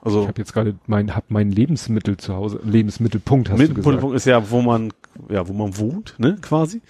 Also 0.02 0.22
Ich 0.22 0.28
habe 0.28 0.40
jetzt 0.40 0.52
gerade 0.52 0.74
mein, 0.86 1.14
hab 1.16 1.30
mein 1.30 1.50
Lebensmittel 1.50 2.18
zu 2.18 2.34
Hause, 2.34 2.60
Lebensmittelpunkt 2.62 3.48
hast 3.48 3.58
du 3.58 3.68
gesagt. 3.68 3.86
Mittelpunkt 3.86 4.16
ist 4.16 4.26
ja, 4.26 4.50
wo 4.50 4.60
man 4.60 4.92
ja, 5.28 5.48
wo 5.48 5.52
man 5.52 5.78
wohnt, 5.78 6.14
ne, 6.18 6.36
quasi. 6.40 6.82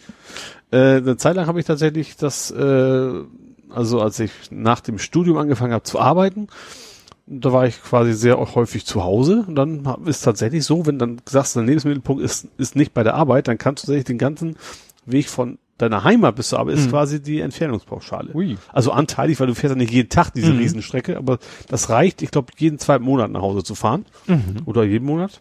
Äh, 0.70 0.96
eine 0.96 1.16
Zeit 1.16 1.36
lang 1.36 1.46
habe 1.46 1.60
ich 1.60 1.66
tatsächlich 1.66 2.16
das, 2.16 2.50
äh, 2.50 3.12
also 3.70 4.00
als 4.00 4.18
ich 4.18 4.32
nach 4.50 4.80
dem 4.80 4.98
Studium 4.98 5.36
angefangen 5.36 5.72
habe 5.72 5.84
zu 5.84 6.00
arbeiten, 6.00 6.48
da 7.26 7.52
war 7.52 7.66
ich 7.66 7.82
quasi 7.82 8.12
sehr 8.12 8.38
häufig 8.38 8.84
zu 8.84 9.02
Hause 9.02 9.44
und 9.46 9.54
dann 9.54 9.86
ist 10.04 10.22
tatsächlich 10.22 10.64
so, 10.64 10.86
wenn 10.86 10.98
dann 10.98 11.20
sagst, 11.26 11.56
dein 11.56 11.66
Lebensmittelpunkt 11.66 12.22
ist, 12.22 12.48
ist 12.58 12.76
nicht 12.76 12.92
bei 12.92 13.02
der 13.02 13.14
Arbeit, 13.14 13.48
dann 13.48 13.58
kannst 13.58 13.82
du 13.82 13.86
tatsächlich 13.86 14.04
den 14.06 14.18
ganzen 14.18 14.56
Weg 15.06 15.28
von 15.28 15.58
deiner 15.78 16.04
Heimat 16.04 16.36
bis 16.36 16.48
zur 16.50 16.60
Arbeit 16.60 16.76
ist 16.76 16.86
Mhm. 16.86 16.90
quasi 16.90 17.20
die 17.22 17.40
Entfernungspauschale. 17.40 18.32
Ui. 18.34 18.56
Also 18.72 18.92
anteilig, 18.92 19.40
weil 19.40 19.48
du 19.48 19.54
fährst 19.54 19.74
ja 19.74 19.78
nicht 19.78 19.92
jeden 19.92 20.08
Tag 20.08 20.30
diese 20.32 20.52
Mhm. 20.52 20.58
Riesenstrecke, 20.58 21.16
aber 21.16 21.38
das 21.68 21.90
reicht, 21.90 22.22
ich 22.22 22.30
glaube, 22.30 22.52
jeden 22.56 22.78
zweiten 22.78 23.04
Monat 23.04 23.30
nach 23.30 23.42
Hause 23.42 23.62
zu 23.64 23.74
fahren. 23.74 24.04
Mhm. 24.26 24.58
Oder 24.66 24.84
jeden 24.84 25.04
Monat. 25.06 25.40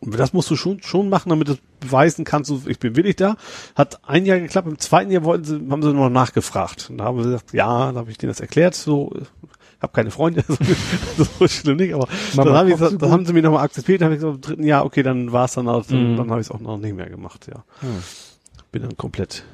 Und 0.00 0.18
das 0.18 0.32
musst 0.34 0.50
du 0.50 0.56
schon, 0.56 0.82
schon 0.82 1.08
machen, 1.08 1.30
damit 1.30 1.48
du 1.48 1.54
beweisen 1.80 2.24
kannst, 2.26 2.50
du, 2.50 2.60
ich 2.66 2.78
bin 2.78 2.94
willig 2.96 3.16
da. 3.16 3.36
Hat 3.74 4.00
ein 4.06 4.26
Jahr 4.26 4.38
geklappt, 4.38 4.68
im 4.68 4.78
zweiten 4.78 5.10
Jahr 5.10 5.24
wollten 5.24 5.44
sie, 5.44 5.54
haben 5.70 5.82
sie 5.82 5.94
noch 5.94 6.10
nachgefragt. 6.10 6.88
Und 6.90 6.98
da 6.98 7.04
haben 7.04 7.18
sie 7.18 7.24
gesagt, 7.30 7.54
ja, 7.54 7.90
da 7.92 8.00
habe 8.00 8.10
ich 8.10 8.18
denen 8.18 8.30
das 8.30 8.40
erklärt, 8.40 8.74
so, 8.74 9.12
ich 9.16 9.82
habe 9.82 9.92
keine 9.94 10.10
Freunde, 10.10 10.44
so, 11.16 11.24
so 11.38 11.48
schlimm 11.48 11.78
nicht, 11.78 11.94
aber 11.94 12.06
Mama 12.34 12.50
dann, 12.50 12.58
hab 12.58 12.66
ich, 12.68 12.76
so 12.76 12.96
dann 12.98 13.10
haben 13.10 13.24
sie 13.24 13.32
mir 13.32 13.42
nochmal 13.42 13.64
akzeptiert, 13.64 14.00
dann 14.02 14.06
habe 14.06 14.14
ich 14.16 14.20
gesagt, 14.20 14.34
im 14.36 14.40
dritten 14.42 14.64
Jahr, 14.64 14.84
okay, 14.84 15.02
dann 15.02 15.32
war 15.32 15.46
es 15.46 15.52
dann, 15.54 15.68
auch, 15.68 15.86
dann, 15.86 16.12
Mhm. 16.12 16.16
dann 16.18 16.30
habe 16.30 16.40
ich 16.40 16.48
es 16.48 16.50
auch 16.50 16.60
noch 16.60 16.76
nicht 16.78 16.94
mehr 16.96 17.08
gemacht, 17.08 17.46
ja. 17.48 17.64
Ja. 17.82 17.88
Bin 18.74 18.82
dann 18.82 18.96
komplett 18.96 19.44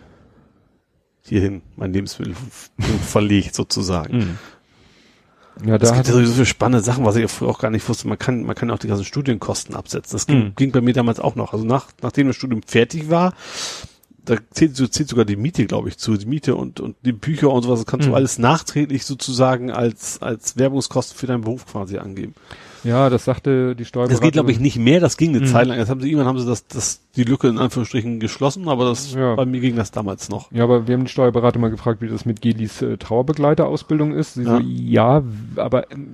hierhin, 1.22 1.60
mein 1.76 1.92
Lebensmittel 1.92 2.34
verlegt 3.06 3.54
sozusagen. 3.54 4.16
Mhm. 4.16 4.38
Ja, 5.68 5.76
Es 5.76 5.90
da 5.90 5.94
gibt 5.96 6.06
ja 6.08 6.14
sowieso 6.14 6.32
viele 6.32 6.46
spannende 6.46 6.82
Sachen, 6.82 7.04
was 7.04 7.16
ich 7.16 7.42
auch 7.42 7.58
gar 7.58 7.70
nicht 7.70 7.86
wusste. 7.86 8.08
Man 8.08 8.18
kann, 8.18 8.44
man 8.44 8.54
kann 8.56 8.70
auch 8.70 8.78
die 8.78 8.88
ganzen 8.88 9.04
Studienkosten 9.04 9.74
absetzen. 9.74 10.12
Das 10.16 10.26
ging, 10.26 10.38
Mhm. 10.38 10.52
ging 10.56 10.72
bei 10.72 10.80
mir 10.80 10.94
damals 10.94 11.20
auch 11.20 11.34
noch. 11.34 11.52
Also 11.52 11.66
nach, 11.66 11.88
nachdem 12.00 12.28
das 12.28 12.36
Studium 12.36 12.62
fertig 12.62 13.10
war, 13.10 13.34
da 14.24 14.36
zählt, 14.52 14.74
so 14.74 14.86
zählt 14.86 15.10
sogar 15.10 15.26
die 15.26 15.36
Miete, 15.36 15.66
glaube 15.66 15.90
ich, 15.90 15.98
zu. 15.98 16.16
Die 16.16 16.24
Miete 16.24 16.56
und, 16.56 16.80
und 16.80 16.96
die 17.04 17.12
Bücher 17.12 17.50
und 17.50 17.62
sowas, 17.62 17.80
das 17.80 17.86
kannst 17.86 18.06
Mhm. 18.06 18.12
du 18.12 18.16
alles 18.16 18.38
nachträglich 18.38 19.04
sozusagen 19.04 19.70
als, 19.70 20.22
als 20.22 20.56
Werbungskosten 20.56 21.18
für 21.18 21.26
deinen 21.26 21.42
Beruf 21.42 21.66
quasi 21.66 21.98
angeben. 21.98 22.34
Ja, 22.84 23.10
das 23.10 23.24
sagte 23.24 23.74
die 23.76 23.84
Steuerberaterin. 23.84 24.16
Das 24.16 24.20
geht, 24.24 24.32
glaube 24.34 24.50
ich, 24.52 24.60
nicht 24.60 24.78
mehr, 24.78 25.00
das 25.00 25.16
ging 25.16 25.30
eine 25.30 25.40
Mhm. 25.40 25.46
Zeit 25.46 25.66
lang. 25.66 25.78
Jetzt 25.78 25.88
haben 25.90 26.00
sie, 26.00 26.08
irgendwann 26.08 26.26
haben 26.28 26.38
sie 26.38 26.46
das, 26.46 26.66
das, 26.66 27.00
die 27.16 27.24
Lücke 27.24 27.48
in 27.48 27.58
Anführungsstrichen 27.58 28.20
geschlossen, 28.20 28.68
aber 28.68 28.84
das, 28.86 29.14
Ja. 29.14 29.34
bei 29.34 29.46
mir 29.46 29.60
ging 29.60 29.76
das 29.76 29.90
damals 29.90 30.28
noch. 30.28 30.50
Ja, 30.52 30.64
aber 30.64 30.86
wir 30.88 30.94
haben 30.94 31.04
die 31.04 31.10
Steuerberater 31.10 31.58
mal 31.58 31.70
gefragt, 31.70 32.00
wie 32.02 32.08
das 32.08 32.24
mit 32.24 32.40
Gelis 32.40 32.82
äh, 32.82 32.96
Trauerbegleiterausbildung 32.96 34.12
ist. 34.12 34.34
Sie 34.34 34.44
Ja. 34.44 34.56
so, 34.56 34.62
ja, 34.64 35.22
aber 35.56 35.90
ähm, 35.90 36.08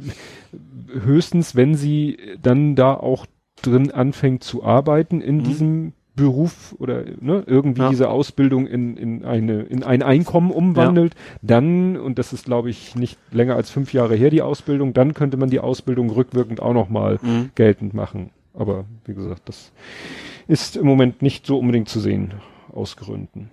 höchstens, 0.93 1.55
wenn 1.57 1.75
sie 1.75 2.19
dann 2.43 2.75
da 2.77 2.95
auch 2.95 3.27
drin 3.63 3.91
anfängt 3.91 4.45
zu 4.45 4.65
arbeiten 4.65 5.21
in 5.21 5.39
Mhm. 5.39 5.45
diesem 5.45 5.93
Beruf 6.17 6.75
oder 6.79 7.05
ne, 7.21 7.45
irgendwie 7.47 7.83
Ja. 7.83 7.89
diese 7.91 8.09
Ausbildung 8.09 8.67
in, 8.67 8.97
in 8.97 9.25
eine 9.25 9.63
in 9.63 9.83
ein 9.85 10.03
Einkommen 10.03 10.51
umwandelt, 10.51 11.15
dann 11.43 11.97
und 11.97 12.19
das 12.19 12.33
ist 12.33 12.47
glaube 12.47 12.71
ich 12.71 12.97
nicht 12.97 13.19
länger 13.31 13.55
als 13.55 13.71
fünf 13.71 13.93
Jahre 13.93 14.17
her 14.17 14.31
die 14.31 14.43
Ausbildung, 14.43 14.95
dann 14.95 15.15
könnte 15.15 15.37
man 15.37 15.51
die 15.51 15.61
Ausbildung 15.61 16.11
rückwirkend 16.11 16.61
auch 16.61 16.73
noch 16.73 16.89
mal 16.89 17.19
Mhm. 17.23 17.51
geltend 17.55 17.95
machen. 17.95 18.31
Aber 18.55 18.87
wie 19.05 19.15
gesagt, 19.15 19.43
das 19.49 19.71
ist 20.49 20.77
im 20.77 20.87
Moment 20.87 21.21
nicht 21.23 21.45
so 21.47 21.59
unbedingt 21.59 21.89
zu 21.91 22.01
sehen 22.01 22.33
aus 22.73 22.97
Gründen. 22.97 23.51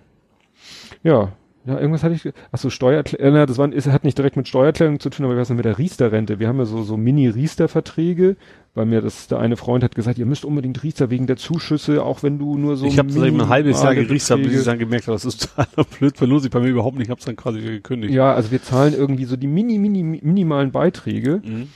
Ja, 1.02 1.32
ja, 1.66 1.78
irgendwas 1.78 2.02
hatte 2.02 2.14
ich, 2.14 2.30
achso, 2.52 2.68
Steuererklärung, 2.68 3.36
äh, 3.36 3.46
das 3.46 3.56
war, 3.56 3.72
ist, 3.72 3.86
hat 3.86 4.04
nicht 4.04 4.18
direkt 4.18 4.36
mit 4.36 4.46
Steuererklärung 4.46 5.00
zu 5.00 5.08
tun, 5.08 5.24
aber 5.24 5.36
was 5.36 5.48
denn 5.48 5.56
mit 5.56 5.64
der 5.64 5.78
Riester-Rente? 5.78 6.38
Wir 6.38 6.48
haben 6.48 6.58
ja 6.58 6.66
so, 6.66 6.82
so 6.82 6.98
Mini-Riester-Verträge, 6.98 8.36
weil 8.74 8.84
mir 8.84 9.00
das, 9.00 9.28
der 9.28 9.38
eine 9.38 9.56
Freund 9.56 9.82
hat 9.82 9.94
gesagt, 9.94 10.18
ihr 10.18 10.26
müsst 10.26 10.44
unbedingt 10.44 10.82
Riester 10.82 11.08
wegen 11.08 11.26
der 11.26 11.36
Zuschüsse, 11.36 12.02
auch 12.02 12.22
wenn 12.22 12.38
du 12.38 12.58
nur 12.58 12.76
so 12.76 12.84
ich 12.84 12.98
habe 12.98 13.10
seit 13.10 13.32
ein 13.32 13.48
halbes 13.48 13.82
Jahr 13.82 13.94
gerichtet, 13.94 14.42
bis 14.42 14.58
ich 14.58 14.64
dann 14.64 14.78
gemerkt 14.78 15.06
habe, 15.06 15.14
das 15.14 15.24
ist 15.24 15.48
totaler 15.56 15.86
Blödsinn, 15.98 16.28
lohnt 16.28 16.42
sich 16.42 16.50
bei 16.50 16.60
mir 16.60 16.68
überhaupt 16.68 16.98
nicht, 16.98 17.06
ich 17.06 17.10
habe 17.10 17.20
es 17.20 17.24
dann 17.24 17.36
quasi 17.36 17.60
gekündigt. 17.60 18.12
Ja, 18.12 18.34
also 18.34 18.50
wir 18.50 18.62
zahlen 18.62 18.92
irgendwie 18.92 19.24
so 19.24 19.36
die 19.36 19.46
mini, 19.46 19.78
mini, 19.78 20.02
minimalen 20.02 20.70
Beiträge. 20.70 21.40
Mhm. 21.42 21.68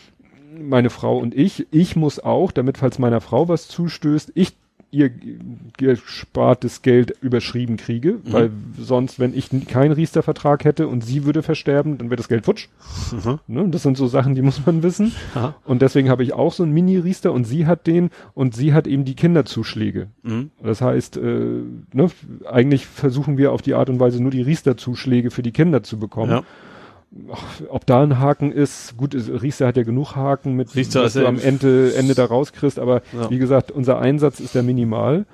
meine 0.69 0.91
Frau 0.91 1.17
und 1.19 1.35
ich. 1.35 1.67
Ich 1.71 1.97
muss 1.97 2.21
auch, 2.21 2.53
damit 2.53 2.77
falls 2.77 2.99
meiner 2.99 3.23
Frau 3.23 3.49
was 3.49 3.69
zustößt, 3.69 4.33
ich 4.35 4.55
ihr 4.91 5.11
gespartes 5.77 6.83
Geld 6.83 7.15
überschrieben 7.21 7.77
kriege, 7.77 8.13
Mhm. 8.25 8.33
weil 8.33 8.51
sonst, 8.79 9.19
wenn 9.21 9.35
ich 9.37 9.51
keinen 9.69 9.93
Riester-Vertrag 9.93 10.65
hätte 10.65 10.89
und 10.89 11.05
sie 11.05 11.25
würde 11.25 11.43
versterben, 11.43 11.99
dann 11.99 12.09
wäre 12.09 12.17
das 12.17 12.29
Geld 12.29 12.45
futsch. 12.45 12.69
Mhm. 13.13 13.39
Ne? 13.47 13.69
Das 13.69 13.83
sind 13.83 13.97
so 13.97 14.07
Sachen, 14.07 14.35
die 14.35 14.43
muss 14.43 14.65
man 14.65 14.83
wissen. 14.83 15.13
Aha. 15.35 15.55
Und 15.65 15.83
deswegen 15.83 16.09
habe 16.09 16.23
ich 16.23 16.33
auch 16.33 16.53
so 16.53 16.63
einen 16.63 16.73
Mini-Riester 16.73 17.33
und 17.33 17.45
sie 17.45 17.67
hat 17.67 17.87
den 17.87 18.11
und 18.35 18.55
sie 18.55 18.73
hat 18.73 18.87
eben 18.87 19.05
die 19.05 19.15
Kinderzuschläge. 19.15 20.09
Mhm. 20.23 20.51
Das 20.63 20.81
heißt, 20.81 21.17
äh, 21.19 21.21
ne, 21.93 22.11
eigentlich 22.51 22.87
versuchen 22.87 23.37
wir 23.39 23.53
auf 23.53 23.63
die 23.63 23.75
Art 23.75 23.91
und 23.91 24.01
Weise 24.01 24.23
nur 24.23 24.31
die 24.31 24.43
Riester-Zuschläge 24.43 25.31
für 25.31 25.43
die 25.43 25.53
Kinder 25.53 25.83
zu 25.83 25.99
bekommen. 25.99 26.31
Ja. 26.33 26.43
Ob 27.71 27.87
da 27.87 28.03
ein 28.03 28.19
Haken 28.19 28.53
ist, 28.53 28.97
gut, 28.99 29.15
es- 29.15 29.29
Riester 29.31 29.67
hat 29.67 29.77
ja 29.79 29.83
genug 29.83 30.15
Haken 30.15 30.53
mit, 30.55 30.75
Riester 30.77 31.03
was 31.03 31.17
ist 31.17 31.23
du 31.23 31.27
am 31.27 31.39
Ende, 31.39 31.95
Ende 31.95 32.15
da 32.15 32.27
rauskriegst, 32.27 32.79
aber 32.79 33.01
Ja. 33.15 33.31
wie 33.31 33.39
gesagt, 33.39 33.71
unser 33.71 33.99
Einsatz 33.99 34.41
ist 34.41 34.55
ja 34.55 34.63
minimal. 34.63 35.25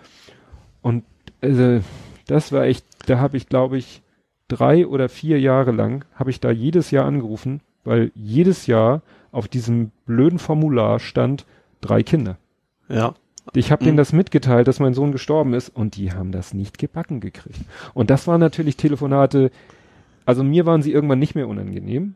Und 0.82 1.02
äh, 1.40 1.80
das 2.28 2.52
war 2.52 2.64
echt, 2.64 2.86
da 3.06 3.18
habe 3.18 3.36
ich, 3.36 3.48
glaube 3.48 3.76
ich, 3.76 4.02
drei 4.48 4.86
oder 4.86 5.08
vier 5.08 5.40
Jahre 5.40 5.72
lang, 5.72 6.04
habe 6.14 6.30
ich 6.30 6.38
da 6.38 6.50
jedes 6.50 6.90
Jahr 6.92 7.06
angerufen, 7.06 7.60
weil 7.82 8.12
jedes 8.14 8.66
Jahr 8.68 9.02
auf 9.32 9.48
diesem 9.48 9.90
blöden 10.06 10.38
Formular 10.38 11.00
stand 11.00 11.44
drei 11.80 12.02
Kinder. 12.04 12.36
Ja. 12.88 13.14
Ich 13.52 13.72
habe 13.72 13.82
Mhm. 13.82 13.86
denen 13.86 13.96
das 13.96 14.12
mitgeteilt, 14.12 14.68
dass 14.68 14.78
mein 14.80 14.94
Sohn 14.94 15.10
gestorben 15.12 15.54
ist 15.54 15.70
und 15.70 15.96
die 15.96 16.12
haben 16.12 16.30
das 16.30 16.54
nicht 16.54 16.78
gebacken 16.78 17.20
gekriegt. 17.20 17.58
Und 17.94 18.10
das 18.10 18.26
waren 18.28 18.40
natürlich 18.40 18.76
Telefonate, 18.76 19.50
also 20.26 20.42
mir 20.44 20.66
waren 20.66 20.82
sie 20.82 20.92
irgendwann 20.92 21.18
nicht 21.18 21.34
mehr 21.34 21.48
unangenehm. 21.48 22.14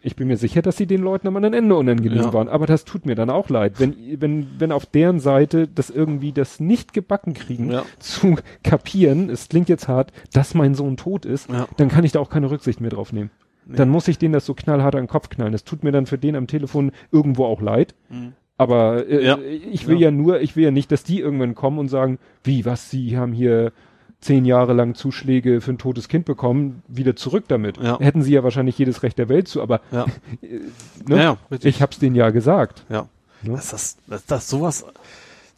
Ich 0.00 0.14
bin 0.14 0.28
mir 0.28 0.36
sicher, 0.36 0.62
dass 0.62 0.76
sie 0.76 0.86
den 0.86 1.02
Leuten 1.02 1.26
am 1.26 1.34
anderen 1.34 1.54
Ende 1.54 1.74
unangenehm 1.74 2.22
Ja. 2.22 2.32
waren, 2.32 2.48
aber 2.48 2.66
das 2.66 2.84
tut 2.84 3.04
mir 3.04 3.16
dann 3.16 3.30
auch 3.30 3.48
leid, 3.48 3.80
wenn 3.80 3.96
wenn 4.20 4.46
wenn 4.58 4.70
auf 4.70 4.86
deren 4.86 5.18
Seite 5.18 5.66
das 5.66 5.90
irgendwie 5.90 6.30
das 6.32 6.60
nicht 6.60 6.92
gebacken 6.92 7.34
kriegen 7.34 7.72
Ja. 7.72 7.82
zu 7.98 8.36
kapieren, 8.62 9.28
es 9.28 9.48
klingt 9.48 9.68
jetzt 9.68 9.88
hart, 9.88 10.12
dass 10.32 10.54
mein 10.54 10.74
Sohn 10.74 10.96
tot 10.96 11.24
ist, 11.24 11.50
Ja. 11.50 11.66
dann 11.78 11.88
kann 11.88 12.04
ich 12.04 12.12
da 12.12 12.20
auch 12.20 12.30
keine 12.30 12.50
Rücksicht 12.50 12.80
mehr 12.80 12.90
drauf 12.90 13.12
nehmen. 13.12 13.30
Nee. 13.66 13.76
Dann 13.76 13.88
muss 13.88 14.06
ich 14.08 14.18
denen 14.18 14.32
das 14.32 14.46
so 14.46 14.54
knallhart 14.54 14.94
an 14.94 15.02
den 15.02 15.08
Kopf 15.08 15.28
knallen. 15.30 15.52
Das 15.52 15.64
tut 15.64 15.82
mir 15.82 15.90
dann 15.92 16.06
für 16.06 16.16
den 16.16 16.36
am 16.36 16.46
Telefon 16.46 16.92
irgendwo 17.10 17.44
auch 17.44 17.60
leid. 17.60 17.94
Mhm. 18.08 18.32
Aber 18.56 19.06
äh, 19.08 19.24
Ja. 19.26 19.38
ich 19.38 19.86
will 19.88 19.96
Ja. 19.96 20.06
ja. 20.06 20.10
nur, 20.12 20.40
ich 20.40 20.54
will 20.56 20.64
ja 20.64 20.70
nicht, 20.70 20.90
dass 20.92 21.02
die 21.02 21.18
irgendwann 21.20 21.54
kommen 21.56 21.78
und 21.78 21.88
sagen, 21.88 22.18
wie, 22.44 22.64
was, 22.64 22.88
sie 22.90 23.16
haben 23.18 23.32
hier 23.32 23.72
zehn 24.20 24.44
Jahre 24.44 24.72
lang 24.72 24.94
Zuschläge 24.94 25.60
für 25.60 25.70
ein 25.72 25.78
totes 25.78 26.08
Kind 26.08 26.24
bekommen, 26.24 26.82
wieder 26.88 27.14
zurück 27.16 27.44
damit. 27.48 27.76
Ja. 27.78 27.98
Hätten 28.00 28.22
sie 28.22 28.32
ja 28.32 28.42
wahrscheinlich 28.42 28.76
jedes 28.78 29.02
Recht 29.02 29.16
der 29.18 29.28
Welt 29.28 29.46
zu, 29.48 29.62
aber 29.62 29.80
Ja. 29.92 30.06
ne? 31.06 31.16
Ja, 31.16 31.22
ja, 31.50 31.58
ich 31.62 31.82
hab's 31.82 31.98
denen 31.98 32.16
ja 32.16 32.30
gesagt. 32.30 32.84
Ja. 32.88 33.06
Ne? 33.42 33.52
Das, 33.54 33.68
das, 33.70 33.96
das, 34.08 34.26
das 34.26 34.48
sowas, 34.48 34.84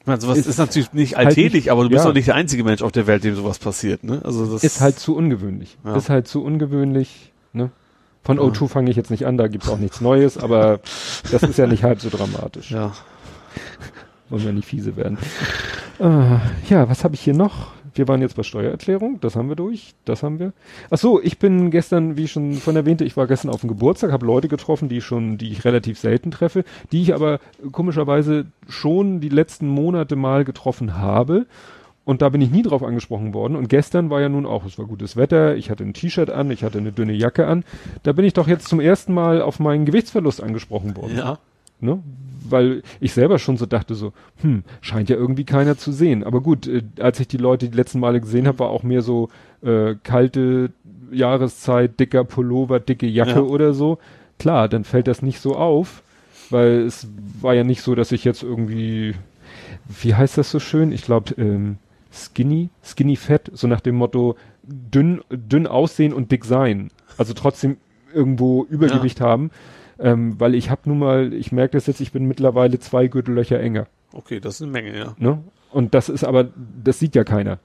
ich 0.01 0.07
meine, 0.07 0.21
sowas 0.21 0.37
Ist 0.39 0.47
ist, 0.47 0.59
natürlich 0.59 0.93
nicht 0.93 1.17
halt 1.17 1.29
alltäglich, 1.29 1.65
nicht- 1.65 1.71
aber 1.73 1.85
du 1.85 1.89
bist 1.89 2.05
ja. 2.05 2.09
doch 2.11 2.15
nicht 2.15 2.29
der 2.29 2.35
einzige 2.35 2.63
Mensch 2.65 2.83
auf 2.83 2.93
der 2.93 3.07
Welt, 3.07 3.25
dem 3.25 3.35
sowas 3.35 3.59
passiert, 3.59 4.05
ne? 4.05 4.21
Also 4.25 4.45
das 4.53 4.63
Ist 4.65 4.81
halt 4.83 4.99
zu 4.99 5.17
ungewöhnlich. 5.17 5.79
Ja. 5.85 5.97
Ist 5.97 6.11
halt 6.11 6.29
zu 6.29 6.45
ungewöhnlich. 6.45 7.33
Ne? 7.55 7.71
Von 8.23 8.39
O2 8.39 8.69
fange 8.69 8.91
ich 8.91 8.97
jetzt 8.97 9.11
nicht 9.11 9.25
an, 9.27 9.39
da 9.39 9.49
gibt's 9.49 9.69
auch 9.71 9.79
nichts 9.79 10.03
Neues, 10.03 10.37
aber 10.37 10.81
das 11.33 11.43
ist 11.43 11.57
ja 11.59 11.67
nicht 11.67 11.83
halb 11.85 12.01
so 12.01 12.11
dramatisch. 12.11 12.71
ja. 12.71 12.93
Wollen 14.29 14.45
wir 14.45 14.53
nicht 14.53 14.69
fiese 14.69 14.97
werden. 14.97 15.19
Äh, 15.99 16.05
ja, 16.69 16.89
was 16.89 17.03
habe 17.03 17.15
ich 17.15 17.21
hier 17.21 17.35
noch? 17.35 17.73
Wir 18.01 18.09
waren 18.09 18.23
jetzt 18.23 18.35
bei 18.35 18.45
Steuererklärung, 18.45 19.21
das 19.21 19.37
haben 19.37 19.51
wir 19.51 19.57
durch, 19.57 19.93
das 20.07 20.23
haben 20.23 20.39
wir. 20.39 20.55
Ach 20.89 20.97
so, 20.97 21.21
ich 21.21 21.39
bin 21.39 21.71
gestern, 21.71 22.17
wie 22.17 22.25
ich 22.25 22.33
schon 22.33 22.55
von 22.55 22.75
erwähnte, 22.75 23.05
ich 23.05 23.15
war 23.15 23.27
gestern 23.27 23.51
auf 23.51 23.61
dem 23.61 23.69
Geburtstag, 23.69 24.11
habe 24.11 24.25
Leute 24.25 24.49
getroffen, 24.49 24.89
die 24.89 24.97
ich 24.97 25.05
schon, 25.05 25.37
die 25.37 25.53
ich 25.53 25.67
relativ 25.67 25.99
selten 25.99 26.31
treffe, 26.31 26.65
die 26.93 27.03
ich 27.03 27.13
aber 27.13 27.41
komischerweise 27.73 28.47
schon 28.71 29.21
die 29.21 29.29
letzten 29.29 29.69
Monate 29.69 30.17
mal 30.17 30.47
getroffen 30.47 30.97
habe. 30.97 31.45
Und 32.07 32.23
da 32.23 32.31
bin 32.31 32.41
ich 32.41 32.51
nie 32.51 32.63
drauf 32.63 32.83
angesprochen 32.83 33.35
worden. 33.35 33.55
Und 33.55 33.69
gestern 33.69 34.09
war 34.09 34.23
ja 34.23 34.31
nun 34.31 34.47
auch, 34.47 34.65
es 34.65 34.79
war 34.79 34.87
gutes 34.87 35.19
Wetter, 35.19 35.57
ich 35.57 35.69
hatte 35.69 35.85
ein 35.85 35.93
T-Shirt 35.93 36.31
an, 36.31 36.51
ich 36.51 36.65
hatte 36.65 36.79
eine 36.79 36.93
dünne 36.93 37.13
Jacke 37.13 37.47
an. 37.47 37.65
Da 38.03 38.13
bin 38.13 38.25
ich 38.25 38.33
doch 38.33 38.49
jetzt 38.49 38.67
zum 38.67 38.81
ersten 38.81 39.13
Mal 39.13 39.43
auf 39.43 39.61
meinen 39.61 39.85
Gewichtsverlust 39.85 40.43
angesprochen 40.43 40.97
worden. 40.97 41.19
Ja. 41.19 41.39
Ne? 41.81 41.99
Weil 42.51 42.83
ich 43.01 43.13
selber 43.13 43.39
schon 43.39 43.57
so 43.57 43.67
dachte 43.67 43.95
so, 43.95 44.13
hm, 44.43 44.63
scheint 44.81 45.09
ja 45.09 45.17
irgendwie 45.17 45.45
keiner 45.45 45.77
zu 45.77 45.93
sehen. 45.93 46.25
Aber 46.25 46.41
gut, 46.41 46.67
äh, 46.67 46.83
als 47.01 47.21
ich 47.21 47.29
die 47.29 47.37
Leute 47.37 47.69
die 47.69 47.77
letzten 47.77 48.01
Male 48.01 48.21
gesehen 48.21 48.47
habe, 48.47 48.61
war 48.61 48.71
auch 48.71 48.83
mehr 48.83 49.03
so 49.03 49.29
äh, 49.63 49.95
kalte 50.03 50.71
Jahreszeit, 51.13 51.99
dicker 52.01 52.25
Pullover, 52.25 52.81
dicke 52.81 53.07
Jacke 53.07 53.31
Ja. 53.31 53.41
oder 53.41 53.73
so. 53.73 53.99
Klar, 54.39 54.69
dann 54.69 54.85
fällt 54.85 55.07
das 55.07 55.23
nicht 55.23 55.41
so 55.41 55.55
auf, 55.57 56.03
weil 56.51 56.81
es 56.81 57.07
war 57.41 57.55
ja 57.55 57.65
nicht 57.65 57.83
so, 57.83 57.95
dass 57.95 58.13
ich 58.13 58.25
jetzt 58.25 58.43
irgendwie, 58.43 59.15
wie 59.89 60.15
heißt 60.15 60.39
das 60.39 60.51
so 60.51 60.59
schön? 60.61 60.93
Ich 60.93 61.03
glaube, 61.03 61.35
ähm, 61.37 61.77
skinny, 62.13 62.71
skinny 62.83 63.17
fett, 63.17 63.51
so 63.53 63.67
nach 63.67 63.81
dem 63.81 63.97
Motto 63.97 64.37
dünn, 64.63 65.21
dünn 65.31 65.67
aussehen 65.67 66.13
und 66.13 66.33
dick 66.33 66.45
sein. 66.45 66.91
Also 67.19 67.35
trotzdem 67.35 67.77
irgendwo 68.15 68.65
Übergewicht 68.65 69.21
haben. 69.21 69.51
Ähm, 70.01 70.41
weil 70.41 70.55
ich 70.55 70.71
habe 70.71 70.83
nun 70.87 70.99
mal, 70.99 71.33
ich 71.35 71.53
merke 71.53 71.73
das 71.77 71.87
jetzt, 71.87 72.01
ich 72.01 72.13
bin 72.13 72.25
mittlerweile 72.27 72.79
zwei 72.79 73.07
Gürtellöcher 73.07 73.61
enger. 73.61 73.87
Okay, 74.13 74.41
das 74.41 74.55
ist 74.57 74.63
eine 74.63 74.71
Menge, 74.73 74.97
ja. 74.99 75.15
Ne? 75.19 75.39
Und 75.71 75.95
das 75.95 76.09
ist 76.09 76.25
aber, 76.25 76.49
das 76.83 76.99
sieht 76.99 77.15
ja 77.15 77.23
keiner. 77.25 77.59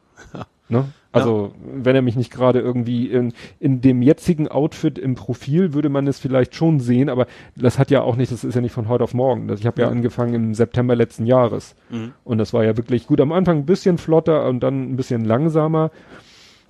Ne? 0.67 0.85
Also, 1.11 1.53
wenn 1.63 1.95
er 1.95 2.01
mich 2.01 2.15
nicht 2.17 2.31
gerade 2.31 2.59
irgendwie 2.59 3.07
in, 3.07 3.31
in 3.59 3.79
dem 3.79 4.01
jetzigen 4.01 4.47
Outfit 4.49 4.97
im 4.99 5.15
Profil 5.15 5.73
würde 5.73 5.87
man 5.89 6.07
es 6.07 6.19
vielleicht 6.19 6.55
schon 6.55 6.79
sehen, 6.81 7.07
aber 7.07 7.27
das 7.55 7.79
hat 7.79 7.89
ja 7.89 8.01
auch 8.01 8.15
nicht, 8.17 8.31
das 8.33 8.43
ist 8.43 8.53
ja 8.55 8.61
nicht 8.61 8.73
von 8.73 8.89
heute 8.89 9.03
auf 9.03 9.13
morgen. 9.13 9.47
Das, 9.47 9.59
ich 9.61 9.65
habe 9.65 9.81
ja 9.81 9.87
Ja. 9.87 9.91
angefangen 9.93 10.33
im 10.33 10.53
September 10.53 10.95
letzten 10.95 11.25
Jahres. 11.25 11.75
Mhm. 11.89 12.13
Und 12.25 12.37
das 12.39 12.51
war 12.51 12.65
ja 12.65 12.75
wirklich 12.75 13.07
gut 13.07 13.21
am 13.21 13.31
Anfang 13.31 13.59
ein 13.59 13.65
bisschen 13.65 13.97
flotter 13.97 14.47
und 14.49 14.59
dann 14.61 14.91
ein 14.91 14.95
bisschen 14.97 15.23
langsamer. 15.23 15.91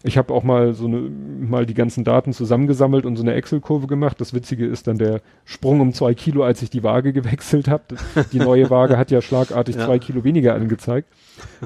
Ich 0.05 0.17
habe 0.17 0.33
auch 0.33 0.43
mal 0.43 0.73
so 0.73 0.85
eine, 0.85 0.97
mal 0.99 1.65
die 1.65 1.73
ganzen 1.73 2.03
Daten 2.03 2.31
zusammengesammelt 2.31 3.05
und 3.05 3.15
so 3.15 3.23
eine 3.23 3.33
Excel-Kurve 3.33 3.87
gemacht. 3.87 4.21
Das 4.21 4.33
Witzige 4.33 4.65
ist 4.65 4.87
dann 4.87 4.97
der 4.97 5.21
Sprung 5.45 5.79
um 5.81 5.93
zwei 5.93 6.13
Kilo, 6.13 6.43
als 6.43 6.61
ich 6.61 6.69
die 6.69 6.83
Waage 6.83 7.11
gewechselt 7.13 7.67
habe. 7.67 7.83
Die 8.31 8.39
neue 8.39 8.69
Waage 8.69 8.97
hat 8.97 9.09
ja 9.11 9.21
schlagartig 9.21 9.75
Ja. 9.75 9.85
zwei 9.85 9.97
Kilo 9.99 10.23
weniger 10.23 10.53
angezeigt. 10.53 11.07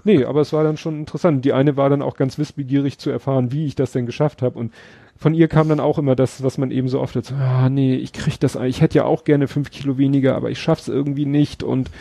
Nee, 0.04 0.24
aber 0.24 0.42
es 0.42 0.54
war 0.54 0.64
dann 0.64 0.78
schon 0.78 1.00
interessant. 1.00 1.44
Die 1.44 1.54
eine 1.54 1.76
war 1.76 1.90
dann 1.90 2.02
auch 2.02 2.16
ganz 2.16 2.38
wissbegierig 2.38 2.98
zu 2.98 3.10
erfahren, 3.10 3.52
wie 3.52 3.66
ich 3.66 3.76
das 3.76 3.92
denn 3.92 4.06
geschafft 4.06 4.42
habe. 4.42 4.58
Und 4.58 4.74
von 5.18 5.34
ihr 5.34 5.50
kam 5.50 5.68
dann 5.68 5.82
auch 5.82 6.00
immer 6.00 6.16
das, 6.16 6.42
was 6.44 6.58
man 6.58 6.72
eben 6.72 6.88
so 6.88 7.02
oft 7.02 7.16
hat, 7.18 7.26
so, 7.26 7.36
ah 7.36 7.70
nee, 7.70 7.96
ich 7.96 8.14
krieg 8.14 8.40
das, 8.40 8.56
ich 8.56 8.80
hätte 8.80 9.00
ja 9.00 9.04
auch 9.04 9.26
gerne 9.26 9.50
fünf 9.50 9.70
Kilo 9.70 9.98
weniger, 9.98 10.36
aber 10.36 10.50
ich 10.50 10.60
schaff's 10.60 10.88
irgendwie 10.88 11.26
nicht. 11.26 11.62
Und 11.62 11.92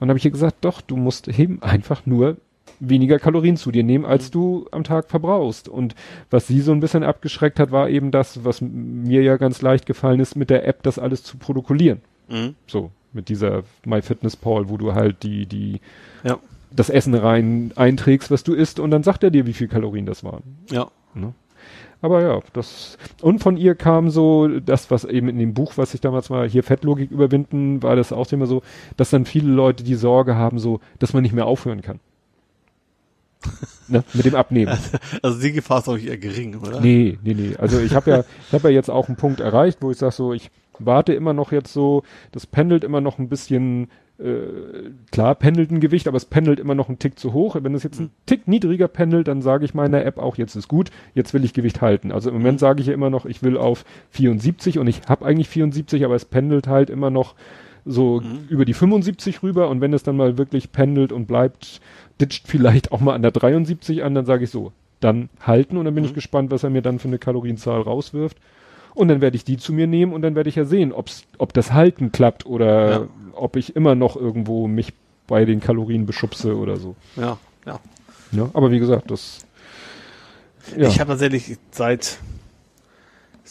und 0.00 0.08
habe 0.08 0.18
ich 0.18 0.24
ihr 0.24 0.30
gesagt, 0.30 0.58
doch, 0.60 0.80
du 0.80 0.96
musst 0.96 1.26
eben 1.28 1.60
einfach 1.60 2.06
nur 2.06 2.36
weniger 2.80 3.18
Kalorien 3.18 3.56
zu 3.56 3.70
dir 3.70 3.84
nehmen, 3.84 4.04
als 4.04 4.30
du 4.30 4.66
am 4.70 4.84
Tag 4.84 5.10
verbrauchst. 5.10 5.68
Und 5.68 5.94
was 6.30 6.46
sie 6.46 6.60
so 6.60 6.72
ein 6.72 6.80
bisschen 6.80 7.02
abgeschreckt 7.04 7.58
hat, 7.58 7.70
war 7.70 7.88
eben 7.88 8.10
das, 8.10 8.44
was 8.44 8.60
mir 8.60 9.22
ja 9.22 9.36
ganz 9.36 9.62
leicht 9.62 9.86
gefallen 9.86 10.20
ist, 10.20 10.36
mit 10.36 10.50
der 10.50 10.66
App 10.66 10.82
das 10.82 10.98
alles 10.98 11.22
zu 11.22 11.36
protokollieren. 11.38 12.00
Mhm. 12.28 12.54
So, 12.66 12.90
mit 13.12 13.28
dieser 13.28 13.62
MyFitnessPal, 13.84 14.68
wo 14.68 14.76
du 14.76 14.94
halt 14.94 15.22
die, 15.22 15.46
die, 15.46 15.80
Ja. 16.24 16.38
das 16.70 16.90
Essen 16.90 17.14
rein 17.14 17.72
einträgst, 17.76 18.30
was 18.30 18.44
du 18.44 18.54
isst, 18.54 18.80
und 18.80 18.90
dann 18.90 19.02
sagt 19.02 19.24
er 19.24 19.30
dir, 19.30 19.46
wie 19.46 19.54
viel 19.54 19.68
Kalorien 19.68 20.06
das 20.06 20.24
waren. 20.24 20.42
Ja. 20.70 20.88
Ne? 21.14 21.32
Aber 22.00 22.22
ja, 22.22 22.40
das 22.52 22.96
und 23.22 23.40
von 23.40 23.56
ihr 23.56 23.74
kam 23.74 24.10
so 24.10 24.46
das, 24.46 24.88
was 24.90 25.04
eben 25.04 25.28
in 25.28 25.38
dem 25.38 25.52
Buch, 25.54 25.72
was 25.76 25.94
ich 25.94 26.00
damals 26.00 26.30
mal 26.30 26.48
hier 26.48 26.62
Fettlogik 26.62 27.10
überwinden, 27.10 27.82
war 27.82 27.96
das 27.96 28.12
auch 28.12 28.26
Thema 28.26 28.46
so, 28.46 28.62
dass 28.96 29.10
dann 29.10 29.24
viele 29.24 29.50
Leute 29.50 29.82
die 29.82 29.96
Sorge 29.96 30.36
haben, 30.36 30.60
so, 30.60 30.78
dass 31.00 31.12
man 31.12 31.24
nicht 31.24 31.34
mehr 31.34 31.46
aufhören 31.46 31.82
kann. 31.82 31.98
ne? 33.88 34.04
Mit 34.14 34.24
dem 34.26 34.34
Abnehmen. 34.34 34.76
Also 35.22 35.40
die 35.40 35.52
Gefahr 35.52 35.80
ist 35.80 35.88
ich 35.88 36.08
eher 36.08 36.18
gering, 36.18 36.56
oder? 36.60 36.80
Nee, 36.80 37.18
nee, 37.22 37.34
nee. 37.34 37.56
Also 37.56 37.80
ich 37.80 37.94
habe 37.94 38.10
ja, 38.10 38.24
ich 38.46 38.52
habe 38.52 38.68
ja 38.68 38.74
jetzt 38.74 38.90
auch 38.90 39.08
einen 39.08 39.16
Punkt 39.16 39.40
erreicht, 39.40 39.78
wo 39.80 39.90
ich 39.90 39.98
sage 39.98 40.12
so, 40.12 40.32
ich 40.32 40.50
warte 40.78 41.12
immer 41.12 41.32
noch 41.32 41.52
jetzt 41.52 41.72
so, 41.72 42.02
das 42.32 42.46
pendelt 42.46 42.84
immer 42.84 43.00
noch 43.00 43.18
ein 43.18 43.28
bisschen, 43.28 43.88
äh, 44.18 44.90
klar 45.10 45.34
pendelt 45.34 45.70
ein 45.70 45.80
Gewicht, 45.80 46.08
aber 46.08 46.16
es 46.16 46.24
pendelt 46.24 46.60
immer 46.60 46.74
noch 46.74 46.88
einen 46.88 46.98
Tick 46.98 47.18
zu 47.18 47.32
hoch. 47.32 47.56
Wenn 47.60 47.74
es 47.74 47.82
jetzt 47.82 48.00
ein 48.00 48.10
Tick 48.26 48.46
niedriger 48.48 48.88
pendelt, 48.88 49.28
dann 49.28 49.42
sage 49.42 49.64
ich 49.64 49.74
meiner 49.74 50.04
App 50.04 50.18
auch, 50.18 50.36
jetzt 50.36 50.54
ist 50.54 50.68
gut, 50.68 50.90
jetzt 51.14 51.34
will 51.34 51.44
ich 51.44 51.52
Gewicht 51.52 51.80
halten. 51.80 52.12
Also 52.12 52.30
im 52.30 52.36
Moment 52.36 52.60
sage 52.60 52.80
ich 52.80 52.86
ja 52.86 52.94
immer 52.94 53.10
noch, 53.10 53.26
ich 53.26 53.42
will 53.42 53.56
auf 53.56 53.84
74 54.10 54.78
und 54.78 54.86
ich 54.86 55.02
habe 55.08 55.24
eigentlich 55.24 55.48
74, 55.48 56.04
aber 56.04 56.14
es 56.14 56.24
pendelt 56.24 56.68
halt 56.68 56.90
immer 56.90 57.10
noch 57.10 57.34
so 57.84 58.22
über 58.50 58.64
die 58.64 58.74
75 58.74 59.42
rüber 59.42 59.70
und 59.70 59.80
wenn 59.80 59.94
es 59.94 60.02
dann 60.02 60.16
mal 60.16 60.36
wirklich 60.36 60.72
pendelt 60.72 61.10
und 61.10 61.26
bleibt, 61.26 61.80
ditcht 62.20 62.46
vielleicht 62.48 62.92
auch 62.92 63.00
mal 63.00 63.14
an 63.14 63.22
der 63.22 63.30
73 63.30 64.02
an, 64.02 64.14
dann 64.14 64.26
sage 64.26 64.44
ich 64.44 64.50
so, 64.50 64.72
dann 65.00 65.28
halten 65.40 65.76
und 65.76 65.84
dann 65.84 65.94
bin 65.94 66.04
ich 66.04 66.14
gespannt, 66.14 66.50
was 66.50 66.64
er 66.64 66.70
mir 66.70 66.82
dann 66.82 66.98
für 66.98 67.08
eine 67.08 67.18
Kalorienzahl 67.18 67.80
rauswirft. 67.80 68.36
Und 68.94 69.08
dann 69.08 69.20
werde 69.20 69.36
ich 69.36 69.44
die 69.44 69.58
zu 69.58 69.72
mir 69.72 69.86
nehmen 69.86 70.12
und 70.12 70.22
dann 70.22 70.34
werde 70.34 70.48
ich 70.48 70.56
ja 70.56 70.64
sehen, 70.64 70.92
ob's, 70.92 71.22
ob 71.38 71.52
das 71.52 71.72
Halten 71.72 72.10
klappt 72.10 72.46
oder 72.46 72.90
Ja. 72.90 73.06
ob 73.34 73.54
ich 73.56 73.76
immer 73.76 73.94
noch 73.94 74.16
irgendwo 74.16 74.66
mich 74.66 74.92
bei 75.28 75.44
den 75.44 75.60
Kalorien 75.60 76.04
beschubse 76.06 76.56
oder 76.56 76.78
so. 76.78 76.96
Ja, 77.14 77.38
ja. 77.64 77.78
Ja, 78.32 78.50
aber 78.54 78.70
wie 78.72 78.78
gesagt, 78.80 79.10
das. 79.10 79.46
Ja. 80.76 80.88
Ich 80.88 80.98
habe 81.00 81.10
tatsächlich 81.10 81.56
seit 81.70 82.18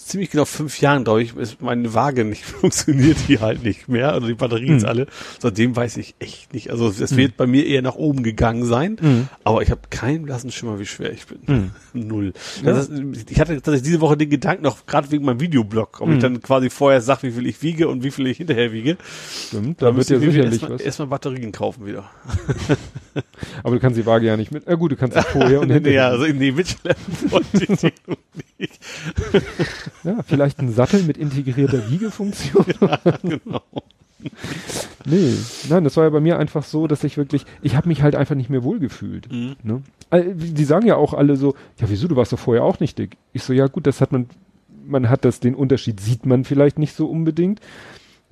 ziemlich 0.07 0.29
genau 0.31 0.45
fünf 0.45 0.79
Jahren, 0.81 1.03
glaube 1.03 1.21
ich, 1.21 1.35
ist 1.35 1.61
meine 1.61 1.93
Waage 1.93 2.25
nicht 2.25 2.43
funktioniert 2.45 3.17
die 3.27 3.39
halt 3.39 3.63
nicht 3.63 3.87
mehr. 3.87 4.13
Also 4.13 4.27
die 4.27 4.33
Batterien 4.33 4.71
Mhm. 4.71 4.77
ist 4.77 4.85
alle. 4.85 5.07
Seitdem 5.39 5.75
weiß 5.75 5.97
ich 5.97 6.15
echt 6.19 6.53
nicht. 6.53 6.71
Also 6.71 6.87
es 6.89 7.15
wird 7.15 7.37
bei 7.37 7.45
mir 7.47 7.65
eher 7.65 7.81
nach 7.81 7.95
oben 7.95 8.23
gegangen 8.23 8.65
sein. 8.65 8.97
Mhm. 9.01 9.27
Aber 9.43 9.61
ich 9.61 9.71
habe 9.71 9.81
keinen 9.89 10.23
blassen 10.23 10.51
Schimmer, 10.51 10.79
wie 10.79 10.85
schwer 10.85 11.11
ich 11.11 11.25
bin. 11.27 11.39
Mhm. 11.45 11.71
Null. 12.07 12.33
Das 12.63 12.87
ist, 12.89 13.29
ich 13.31 13.39
hatte 13.39 13.53
tatsächlich 13.55 13.83
diese 13.83 14.01
Woche 14.01 14.17
den 14.17 14.29
Gedanken 14.29 14.63
noch, 14.63 14.85
gerade 14.85 15.11
wegen 15.11 15.25
meinem 15.25 15.39
Videoblog, 15.39 16.01
ob 16.01 16.07
Mhm. 16.07 16.13
ich 16.15 16.19
dann 16.21 16.41
quasi 16.41 16.69
vorher 16.69 17.01
sage, 17.01 17.23
wie 17.23 17.31
viel 17.31 17.47
ich 17.47 17.61
wiege 17.61 17.87
und 17.87 18.03
wie 18.03 18.11
viel 18.11 18.27
ich 18.27 18.37
hinterher 18.37 18.71
wiege. 18.71 18.97
stimmt, 19.47 19.81
da 19.81 19.95
wird 19.95 20.09
ja 20.09 20.19
sicherlich 20.19 20.51
erstmal 20.53 20.71
was. 20.73 20.81
erstmal 20.81 21.07
Batterien 21.09 21.51
kaufen 21.51 21.85
wieder. 21.85 22.09
Aber 23.63 23.75
du 23.75 23.81
kannst 23.81 23.97
die 23.99 24.05
Waage 24.05 24.25
ja 24.27 24.37
nicht 24.37 24.51
mit. 24.51 24.67
Ja 24.67 24.75
gut, 24.75 24.91
du 24.91 24.95
kannst 24.95 25.17
sie 25.17 25.23
vorher 25.23 25.61
und 25.61 25.69
hinterher. 25.71 26.03
ja, 26.03 26.07
also 26.09 26.25
nee, 26.25 26.51
mitschleppen 26.51 27.31
wollte 27.31 27.63
ich 27.73 27.79
die 27.79 27.91
nicht. 28.57 28.79
Ja, 30.03 30.23
vielleicht 30.25 30.59
ein 30.59 30.71
Sattel 30.71 31.03
mit 31.03 31.17
integrierter 31.17 31.89
Wiegefunktion. 31.89 32.65
Genau. 33.23 33.61
Nee, 35.05 35.33
nein, 35.69 35.83
das 35.83 35.95
war 35.95 36.03
ja 36.05 36.09
bei 36.09 36.19
mir 36.19 36.39
einfach 36.39 36.63
so, 36.63 36.87
dass 36.87 37.03
ich 37.03 37.17
wirklich, 37.17 37.45
ich 37.61 37.75
habe 37.75 37.87
mich 37.87 38.01
halt 38.01 38.15
einfach 38.15 38.35
nicht 38.35 38.49
mehr 38.49 38.63
wohlgefühlt. 38.63 39.31
Mhm. 39.31 39.55
Ne? 39.63 39.81
Äh, 40.09 40.33
Die 40.33 40.65
sagen 40.65 40.87
ja 40.87 40.95
auch 40.95 41.13
alle 41.13 41.35
so, 41.37 41.53
ja 41.79 41.87
wieso, 41.89 42.07
du 42.07 42.15
warst 42.15 42.33
doch 42.33 42.39
vorher 42.39 42.63
auch 42.63 42.79
nicht 42.79 42.97
dick. 42.97 43.15
Ich 43.33 43.43
so, 43.43 43.53
ja 43.53 43.67
gut, 43.67 43.85
das 43.87 44.01
hat 44.01 44.11
man, 44.11 44.27
man 44.85 45.09
hat 45.09 45.23
das, 45.23 45.39
den 45.39 45.53
Unterschied 45.55 45.99
sieht 45.99 46.25
man 46.25 46.45
vielleicht 46.45 46.79
nicht 46.79 46.95
so 46.95 47.07
unbedingt, 47.07 47.61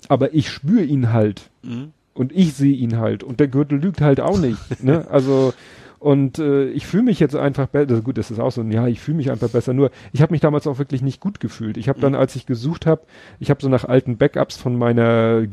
aber 0.09 0.33
ich 0.33 0.49
spüre 0.49 0.83
ihn 0.83 1.13
halt 1.13 1.49
Mhm. 1.61 1.93
Und 2.15 2.31
ich 2.31 2.53
sehe 2.53 2.75
ihn 2.75 2.97
halt 2.97 3.23
und 3.23 3.39
der 3.39 3.47
Gürtel 3.47 3.79
lügt 3.79 4.01
halt 4.01 4.19
auch 4.19 4.39
nicht. 4.39 4.83
ne? 4.83 5.05
Also 5.11 5.53
und 5.99 6.39
äh, 6.39 6.69
ich 6.69 6.85
fühle 6.85 7.03
mich 7.03 7.19
jetzt 7.19 7.35
einfach 7.35 7.67
besser. 7.67 8.01
Gut, 8.01 8.17
das 8.17 8.29
ist 8.29 8.39
auch 8.39 8.51
so 8.51 8.61
ein, 8.61 8.71
ja, 8.71 8.87
ich 8.87 8.99
fühle 8.99 9.17
mich 9.17 9.31
einfach 9.31 9.49
besser. 9.49 9.73
Nur 9.73 9.89
ich 10.13 10.21
habe 10.21 10.33
mich 10.33 10.41
damals 10.41 10.67
auch 10.67 10.77
wirklich 10.77 11.01
nicht 11.01 11.19
gut 11.19 11.39
gefühlt. 11.39 11.77
Ich 11.77 11.89
habe 11.89 11.99
dann, 11.99 12.13
als 12.13 12.35
ich 12.35 12.45
gesucht 12.45 12.85
habe, 12.85 13.01
ich 13.39 13.49
habe 13.49 13.61
so 13.61 13.69
nach 13.69 13.85
alten 13.85 14.17
Backups 14.17 14.55
von 14.55 14.77
meiner 14.77 15.47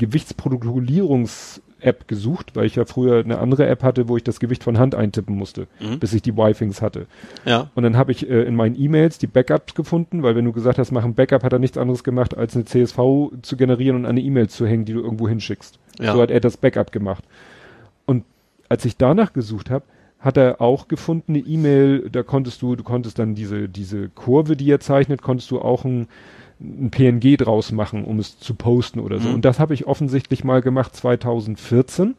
Gewichtsprotokollierungs-App 1.82 2.08
gesucht, 2.08 2.54
weil 2.54 2.66
ich 2.66 2.76
ja 2.76 2.84
früher 2.84 3.18
eine 3.24 3.38
andere 3.38 3.66
App 3.66 3.82
hatte, 3.82 4.08
wo 4.08 4.16
ich 4.16 4.24
das 4.24 4.40
Gewicht 4.40 4.64
von 4.64 4.78
Hand 4.78 4.94
eintippen 4.94 5.36
musste, 5.36 5.66
Mhm. 5.80 5.98
bis 5.98 6.12
ich 6.14 6.22
die 6.22 6.30
Y-Things 6.30 6.80
hatte. 6.82 7.06
Ja. 7.44 7.70
Und 7.74 7.82
dann 7.82 7.96
habe 7.96 8.12
ich 8.12 8.28
äh, 8.28 8.42
in 8.42 8.54
meinen 8.56 8.80
E-Mails 8.80 9.18
die 9.18 9.26
Backups 9.26 9.74
gefunden, 9.74 10.22
weil 10.22 10.36
wenn 10.36 10.44
du 10.44 10.52
gesagt 10.52 10.78
hast, 10.78 10.92
mach 10.92 11.04
ein 11.04 11.14
Backup, 11.14 11.42
hat 11.42 11.52
er 11.52 11.58
nichts 11.58 11.78
anderes 11.78 12.04
gemacht, 12.04 12.36
als 12.36 12.54
eine 12.54 12.64
CSV 12.64 12.98
zu 13.42 13.56
generieren 13.56 13.96
und 13.96 14.06
eine 14.06 14.20
E-Mail 14.20 14.48
zu 14.48 14.66
hängen, 14.66 14.84
die 14.84 14.92
du 14.92 15.00
irgendwo 15.00 15.28
hinschickst. 15.28 15.78
Ja. 16.00 16.14
So 16.14 16.22
hat 16.22 16.30
er 16.30 16.40
das 16.40 16.56
Backup 16.56 16.92
gemacht. 16.92 17.24
Und 18.06 18.24
als 18.68 18.84
ich 18.84 18.96
danach 18.96 19.32
gesucht 19.32 19.70
habe, 19.70 19.84
hat 20.18 20.36
er 20.36 20.60
auch 20.60 20.86
gefunden, 20.86 21.32
eine 21.34 21.40
E-Mail, 21.40 22.08
da 22.10 22.22
konntest 22.22 22.62
du, 22.62 22.76
du 22.76 22.84
konntest 22.84 23.18
dann 23.18 23.34
diese, 23.34 23.68
diese 23.68 24.08
Kurve, 24.08 24.56
die 24.56 24.70
er 24.70 24.78
zeichnet, 24.78 25.20
konntest 25.20 25.50
du 25.50 25.60
auch 25.60 25.84
ein, 25.84 26.06
ein 26.62 26.90
PNG 26.90 27.36
draus 27.36 27.72
machen, 27.72 28.04
um 28.04 28.18
es 28.18 28.38
zu 28.38 28.54
posten 28.54 29.00
oder 29.00 29.18
so. 29.18 29.28
Mhm. 29.28 29.34
Und 29.36 29.44
das 29.44 29.58
habe 29.58 29.74
ich 29.74 29.86
offensichtlich 29.86 30.44
mal 30.44 30.62
gemacht 30.62 30.94
2014. 30.94 32.14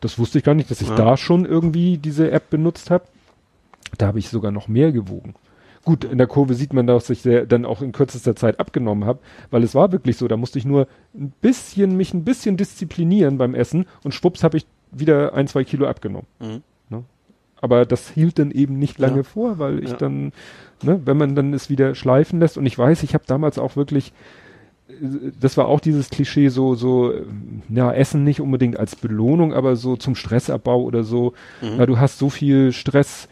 Das 0.00 0.18
wusste 0.18 0.38
ich 0.38 0.44
gar 0.44 0.54
nicht, 0.54 0.70
dass 0.70 0.80
ich 0.80 0.88
Ja. 0.88 0.96
da 0.96 1.16
schon 1.16 1.44
irgendwie 1.44 1.98
diese 1.98 2.30
App 2.30 2.50
benutzt 2.50 2.90
habe. 2.90 3.04
Da 3.98 4.06
habe 4.06 4.18
ich 4.18 4.28
sogar 4.28 4.50
noch 4.52 4.68
mehr 4.68 4.92
gewogen. 4.92 5.34
Gut, 5.84 6.04
in 6.04 6.18
der 6.18 6.26
Kurve 6.26 6.54
sieht 6.54 6.72
man, 6.72 6.86
dass 6.88 7.10
ich 7.10 7.22
sehr, 7.22 7.46
dann 7.46 7.64
auch 7.64 7.80
in 7.80 7.92
kürzester 7.92 8.34
Zeit 8.34 8.58
abgenommen 8.58 9.04
habe, 9.04 9.20
weil 9.50 9.62
es 9.62 9.74
war 9.74 9.92
wirklich 9.92 10.16
so, 10.16 10.26
da 10.26 10.36
musste 10.36 10.58
ich 10.58 10.64
nur 10.64 10.88
ein 11.14 11.32
bisschen, 11.40 11.96
mich 11.96 12.12
ein 12.12 12.24
bisschen 12.24 12.56
disziplinieren 12.56 13.38
beim 13.38 13.54
Essen 13.54 13.86
und 14.02 14.12
schwupps 14.12 14.42
habe 14.42 14.56
ich 14.56 14.66
wieder 14.90 15.34
ein, 15.34 15.46
zwei 15.46 15.62
Kilo 15.64 15.86
abgenommen. 15.86 16.26
Mhm. 16.40 16.62
Aber 17.58 17.86
das 17.86 18.10
hielt 18.10 18.38
dann 18.38 18.50
eben 18.50 18.78
nicht 18.78 18.98
lange 18.98 19.16
Ja. 19.18 19.22
vor, 19.22 19.58
weil 19.58 19.82
ich 19.82 19.90
Ja. 19.92 19.96
dann, 19.96 20.32
ne, 20.82 21.00
wenn 21.04 21.16
man 21.16 21.34
dann 21.34 21.52
es 21.52 21.70
wieder 21.70 21.94
schleifen 21.94 22.40
lässt 22.40 22.58
und 22.58 22.66
ich 22.66 22.78
weiß, 22.78 23.02
ich 23.02 23.14
habe 23.14 23.24
damals 23.26 23.58
auch 23.58 23.76
wirklich, 23.76 24.12
das 25.40 25.56
war 25.56 25.66
auch 25.66 25.80
dieses 25.80 26.10
Klischee, 26.10 26.48
so, 26.48 26.74
so, 26.74 27.12
ja, 27.68 27.92
Essen 27.92 28.24
nicht 28.24 28.40
unbedingt 28.40 28.78
als 28.78 28.96
Belohnung, 28.96 29.52
aber 29.52 29.76
so 29.76 29.96
zum 29.96 30.14
Stressabbau 30.14 30.82
oder 30.82 31.02
so. 31.02 31.32
Mhm. 31.60 31.78
Ja, 31.78 31.86
du 31.86 31.98
hast 31.98 32.18
so 32.18 32.30
viel 32.30 32.72
Stress, 32.72 33.28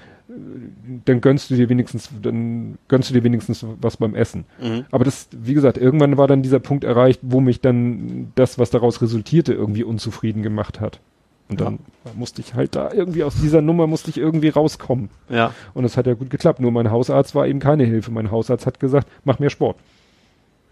dann 1.05 1.21
gönnst 1.21 1.51
du 1.51 1.55
dir 1.55 1.69
wenigstens, 1.69 2.11
dann 2.23 2.79
gönnst 2.89 3.11
du 3.11 3.15
dir 3.15 3.25
wenigstens 3.25 3.65
was 3.81 3.97
beim 3.99 4.15
Essen. 4.15 4.45
Mhm. 4.61 4.85
Aber 4.91 5.05
das, 5.05 5.29
wie 5.33 5.55
gesagt, 5.55 5.79
irgendwann 5.79 6.17
war 6.17 6.27
dann 6.27 6.43
dieser 6.43 6.61
Punkt 6.61 6.83
erreicht, 6.85 7.21
wo 7.23 7.41
mich 7.41 7.61
dann 7.61 8.33
das, 8.35 8.59
was 8.59 8.71
daraus 8.71 9.01
resultierte, 9.01 9.53
irgendwie 9.53 9.85
unzufrieden 9.85 10.43
gemacht 10.43 10.81
hat. 10.81 11.01
Und 11.49 11.61
dann 11.61 11.79
musste 12.15 12.41
ich 12.41 12.55
halt 12.55 12.75
da 12.75 12.91
irgendwie 12.93 13.23
aus 13.23 13.35
dieser 13.35 13.61
Nummer 13.61 13.87
musste 13.87 14.11
ich 14.11 14.17
irgendwie 14.17 14.49
rauskommen. 14.49 15.11
Ja. 15.29 15.53
Und 15.75 15.85
es 15.85 15.97
hat 15.97 16.07
ja 16.07 16.15
gut 16.15 16.31
geklappt. 16.31 16.59
Nur 16.61 16.73
mein 16.73 16.91
Hausarzt 16.91 17.35
war 17.35 17.47
eben 17.47 17.61
keine 17.61 17.85
Hilfe. 17.85 18.11
Mein 18.11 18.31
Hausarzt 18.31 18.67
hat 18.67 18.81
gesagt, 18.81 19.09
mach 19.25 19.39
mehr 19.39 19.51
Sport. 19.51 19.77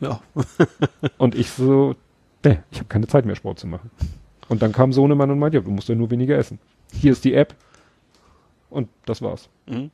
Ja. 0.00 0.20
Und 1.18 1.34
ich 1.34 1.50
so, 1.50 1.94
ne, 2.44 2.62
ich 2.70 2.78
habe 2.78 2.88
keine 2.88 3.06
Zeit 3.06 3.26
mehr 3.26 3.36
Sport 3.36 3.58
zu 3.58 3.66
machen. 3.66 3.90
Und 4.48 4.62
dann 4.62 4.72
kam 4.72 4.92
Sohnemann 4.92 5.30
und 5.30 5.38
meinte, 5.38 5.58
ja, 5.58 5.62
du 5.62 5.70
musst 5.70 5.88
ja 5.88 5.94
nur 5.94 6.10
weniger 6.10 6.36
essen. 6.36 6.58
Hier 6.92 7.12
ist 7.12 7.24
die 7.24 7.34
App. 7.34 7.54
Und 8.70 8.88
das 9.06 9.22
war's. 9.22 9.48
Mhm. 9.66 9.90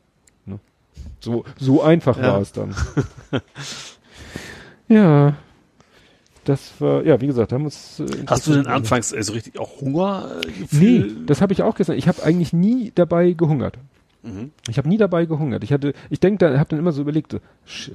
So, 1.20 1.44
so 1.58 1.82
einfach 1.82 2.16
Ja. 2.16 2.32
war 2.32 2.40
es 2.40 2.52
dann. 2.52 2.74
ja. 4.88 5.36
Das 6.48 6.80
war, 6.80 7.04
ja, 7.04 7.20
wie 7.20 7.26
gesagt, 7.26 7.52
haben 7.52 7.66
uns. 7.66 8.00
Äh, 8.00 8.06
Hast 8.26 8.46
du 8.46 8.54
denn 8.54 8.66
anfangs 8.66 9.12
also 9.12 9.34
richtig 9.34 9.58
auch 9.58 9.82
Hunger? 9.82 10.30
Äh, 10.42 10.74
Nee, 10.74 11.04
das 11.26 11.42
habe 11.42 11.52
ich 11.52 11.62
auch 11.62 11.74
gesagt. 11.74 11.98
Ich 11.98 12.08
habe 12.08 12.22
eigentlich 12.22 12.54
nie 12.54 12.90
dabei 12.94 13.32
gehungert. 13.32 13.76
Mhm. 14.22 14.52
Ich 14.66 14.78
habe 14.78 14.88
nie 14.88 14.96
dabei 14.96 15.26
gehungert. 15.26 15.62
Ich 15.62 15.74
hatte, 15.74 15.92
ich 16.08 16.20
denke, 16.20 16.38
da 16.38 16.58
habe 16.58 16.70
dann 16.70 16.78
immer 16.78 16.92
so 16.92 17.02
überlegt, 17.02 17.36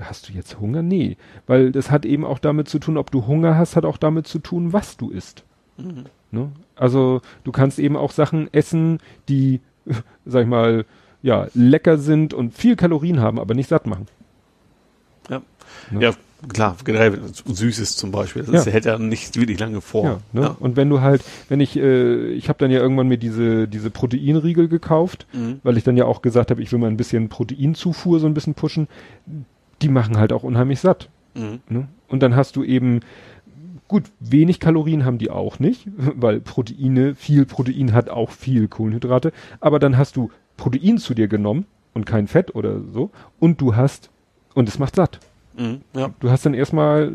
hast 0.02 0.30
du 0.30 0.34
jetzt 0.34 0.60
Hunger? 0.60 0.84
Nee, 0.84 1.18
weil 1.48 1.72
das 1.72 1.90
hat 1.90 2.06
eben 2.06 2.26
auch 2.26 2.38
damit 2.38 2.70
zu 2.70 2.78
tun, 2.78 2.98
ob 2.98 3.10
du 3.10 3.26
Hunger 3.26 3.58
hast, 3.58 3.76
hat 3.76 3.86
auch 3.86 3.98
damit 3.98 4.28
zu 4.28 4.38
tun, 4.38 4.72
was 4.72 4.98
du 4.98 5.10
isst. 5.10 5.44
Mhm. 5.78 6.04
Ne? 6.30 6.52
Also 6.76 7.22
du 7.44 7.52
kannst 7.52 7.80
eben 7.80 7.98
auch 7.98 8.12
Sachen 8.12 8.54
essen, 8.54 9.00
die, 9.30 9.62
sag 10.26 10.44
ich 10.44 10.48
mal, 10.48 10.86
ja 11.24 11.48
lecker 11.56 11.98
sind 11.98 12.36
und 12.36 12.54
viel 12.54 12.76
Kalorien 12.76 13.20
haben, 13.20 13.40
aber 13.40 13.56
nicht 13.56 13.70
satt 13.70 13.88
machen. 13.88 14.06
Ja. 15.28 15.42
Ne? 15.90 16.02
ja, 16.04 16.12
klar, 16.50 16.76
generell 16.84 17.20
Süßes 17.46 17.96
zum 17.96 18.12
Beispiel. 18.12 18.44
Das 18.44 18.66
Ja. 18.66 18.72
hält 18.72 18.86
ja 18.86 18.98
nicht 18.98 19.36
wirklich 19.38 19.60
lange 19.60 19.82
vor. 19.82 20.04
Ja, 20.06 20.20
ne? 20.42 20.56
Und 20.60 20.76
wenn 20.76 20.90
du 20.90 21.02
halt, 21.02 21.24
wenn 21.50 21.60
ich, 21.60 21.76
äh, 21.78 22.28
ich 22.34 22.50
habe 22.50 22.60
dann 22.60 22.72
ja 22.72 22.80
irgendwann 22.80 23.08
mir 23.08 23.18
diese 23.18 23.68
diese 23.68 23.90
Proteinriegel 23.90 24.68
gekauft, 24.68 25.28
Mhm. 25.34 25.60
weil 25.64 25.78
ich 25.78 25.84
dann 25.84 25.98
ja 25.98 26.06
auch 26.06 26.22
gesagt 26.22 26.52
habe, 26.52 26.62
ich 26.62 26.72
will 26.72 26.80
mal 26.80 26.88
ein 26.88 26.98
bisschen 26.98 27.30
Proteinzufuhr 27.30 28.20
so 28.20 28.28
ein 28.28 28.34
bisschen 28.34 28.54
pushen. 28.56 28.88
Die 29.82 29.90
machen 29.90 30.18
halt 30.18 30.34
auch 30.34 30.44
unheimlich 30.44 30.80
satt. 30.80 31.10
Mhm. 31.36 31.60
Ne? 31.70 31.88
Und 32.08 32.22
dann 32.24 32.36
hast 32.36 32.56
du 32.56 32.64
eben 32.64 33.00
gut, 33.88 34.04
wenig 34.20 34.60
Kalorien 34.60 35.06
haben 35.06 35.18
die 35.18 35.30
auch 35.30 35.60
nicht, 35.60 35.88
weil 36.16 36.40
Proteine, 36.40 37.16
viel 37.16 37.46
Protein 37.46 37.94
hat 37.94 38.10
auch 38.10 38.32
viel 38.32 38.68
Kohlenhydrate, 38.68 39.32
aber 39.60 39.80
dann 39.80 39.98
hast 39.98 40.16
du 40.16 40.32
Protein 40.58 40.98
zu 40.98 41.14
dir 41.14 41.28
genommen 41.28 41.66
und 41.94 42.06
kein 42.06 42.28
Fett 42.28 42.56
oder 42.56 42.82
so 42.92 43.12
und 43.40 43.60
du 43.62 43.76
hast, 43.76 44.10
und 44.56 44.68
es 44.70 44.80
macht 44.80 44.96
satt. 44.96 45.20
Mhm, 45.58 45.82
ja. 45.96 46.10
Du 46.20 46.30
hast 46.30 46.46
dann 46.46 46.54
erstmal 46.54 47.12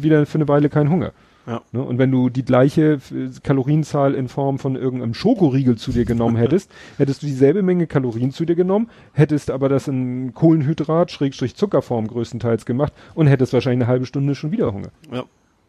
wieder 0.00 0.26
für 0.26 0.38
eine 0.38 0.48
Weile 0.48 0.68
keinen 0.68 0.90
Hunger. 0.90 1.12
Ja. 1.46 1.62
Ne? 1.72 1.82
Und 1.82 1.98
wenn 1.98 2.10
du 2.10 2.28
die 2.28 2.44
gleiche 2.44 3.00
äh, 3.10 3.30
Kalorienzahl 3.42 4.14
in 4.14 4.28
Form 4.28 4.58
von 4.58 4.76
irgendeinem 4.76 5.14
Schokoriegel 5.14 5.76
zu 5.76 5.90
dir 5.92 6.04
genommen 6.04 6.36
hättest, 6.38 6.70
hättest 6.98 7.22
du 7.22 7.26
dieselbe 7.26 7.62
Menge 7.62 7.86
Kalorien 7.86 8.30
zu 8.30 8.44
dir 8.44 8.54
genommen, 8.54 8.88
hättest 9.12 9.50
aber 9.50 9.68
das 9.68 9.88
in 9.88 10.32
Kohlenhydrat, 10.34 11.10
Schrägstrich 11.10 11.56
Zuckerform 11.56 12.06
größtenteils 12.06 12.66
gemacht 12.66 12.92
und 13.14 13.26
hättest 13.26 13.52
wahrscheinlich 13.52 13.84
eine 13.84 13.90
halbe 13.90 14.06
Stunde 14.06 14.34
schon 14.34 14.52
wieder 14.52 14.72
Hunger. 14.72 14.90
Ja. 15.12 15.24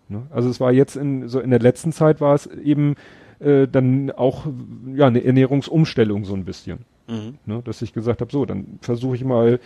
Ne? 0.10 0.24
Also 0.30 0.50
es 0.50 0.60
war 0.60 0.72
jetzt 0.72 0.98
in, 0.98 1.28
so 1.28 1.40
in 1.40 1.50
der 1.50 1.60
letzten 1.60 1.94
Zeit 1.94 2.22
war 2.22 2.36
es 2.36 2.46
eben 2.48 2.96
äh, 3.40 3.68
dann 3.68 4.12
auch 4.12 4.46
ja 4.94 5.08
eine 5.08 5.24
Ernährungsumstellung 5.24 6.26
so 6.26 6.36
ein 6.36 6.46
bisschen. 6.46 6.80
Mhm. 7.08 7.38
Ne? 7.46 7.62
Dass 7.64 7.82
ich 7.82 7.94
gesagt 7.94 8.22
habe, 8.22 8.32
so, 8.32 8.46
dann 8.46 8.80
versuche 8.82 9.16
ich 9.16 9.24
mal, 9.24 9.60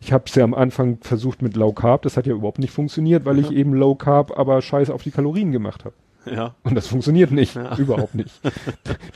ich 0.00 0.12
habe 0.12 0.24
es 0.26 0.34
ja 0.34 0.44
am 0.44 0.54
Anfang 0.54 0.98
versucht 1.00 1.42
mit 1.42 1.56
Low 1.56 1.72
Carb, 1.72 2.02
das 2.02 2.16
hat 2.16 2.26
ja 2.26 2.34
überhaupt 2.34 2.58
nicht 2.58 2.70
funktioniert, 2.72 3.24
weil 3.24 3.38
ich 3.38 3.50
Mhm. 3.50 3.56
eben 3.56 3.74
Low 3.74 3.94
Carb, 3.94 4.36
aber 4.38 4.62
scheiße 4.62 4.92
auf 4.94 5.02
die 5.02 5.10
Kalorien 5.10 5.52
gemacht 5.52 5.84
habe. 5.84 5.94
Ja. 6.30 6.54
Und 6.62 6.74
das 6.74 6.86
funktioniert 6.86 7.30
nicht, 7.30 7.54
Ja. 7.56 7.74
überhaupt 7.78 8.14
nicht. 8.14 8.40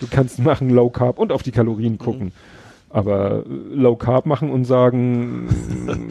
Du 0.00 0.06
kannst 0.10 0.38
machen 0.38 0.70
Low 0.70 0.90
Carb 0.90 1.18
und 1.18 1.30
auf 1.32 1.42
die 1.42 1.52
Kalorien 1.52 1.98
gucken. 1.98 2.26
Mhm. 2.26 2.32
Aber 2.90 3.44
äh, 3.46 3.74
Low 3.74 3.96
Carb 3.96 4.26
machen 4.26 4.50
und 4.50 4.64
sagen, 4.66 5.48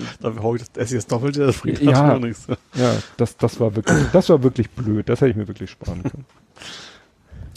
Dafür 0.22 0.42
hau 0.44 0.56
ich 0.56 0.62
das 0.64 0.70
esse 0.86 0.96
ich 0.96 1.04
das 1.04 1.08
Doppelte, 1.08 1.46
das 1.46 1.58
bringt 1.60 1.82
Ja. 1.82 2.14
ja. 2.14 2.20
nichts. 2.20 2.48
ja, 2.76 2.94
das, 3.18 3.38
das 3.38 3.60
war 3.60 3.76
wirklich, 3.76 3.98
das 4.14 4.30
war 4.30 4.42
wirklich 4.42 4.70
blöd. 4.72 5.08
Das 5.10 5.22
hätte 5.22 5.32
ich 5.32 5.38
mir 5.38 5.48
wirklich 5.48 5.70
sparen 5.70 6.04
können. 6.04 6.26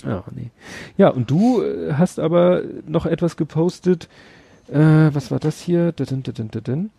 Ja, 0.07 0.23
nee. 0.35 0.51
Ja, 0.99 1.09
und 1.09 1.31
du 1.31 1.63
äh, 1.63 1.95
hast 1.95 2.19
aber 2.21 2.61
noch 2.87 3.07
etwas 3.07 3.39
gepostet. 3.39 4.11
Äh, 4.69 4.79
was 5.15 5.31
war 5.31 5.39
das 5.39 5.61
hier? 5.61 5.93
Dadin, 5.93 6.23
dadin, 6.23 6.51
dadin. 6.51 6.91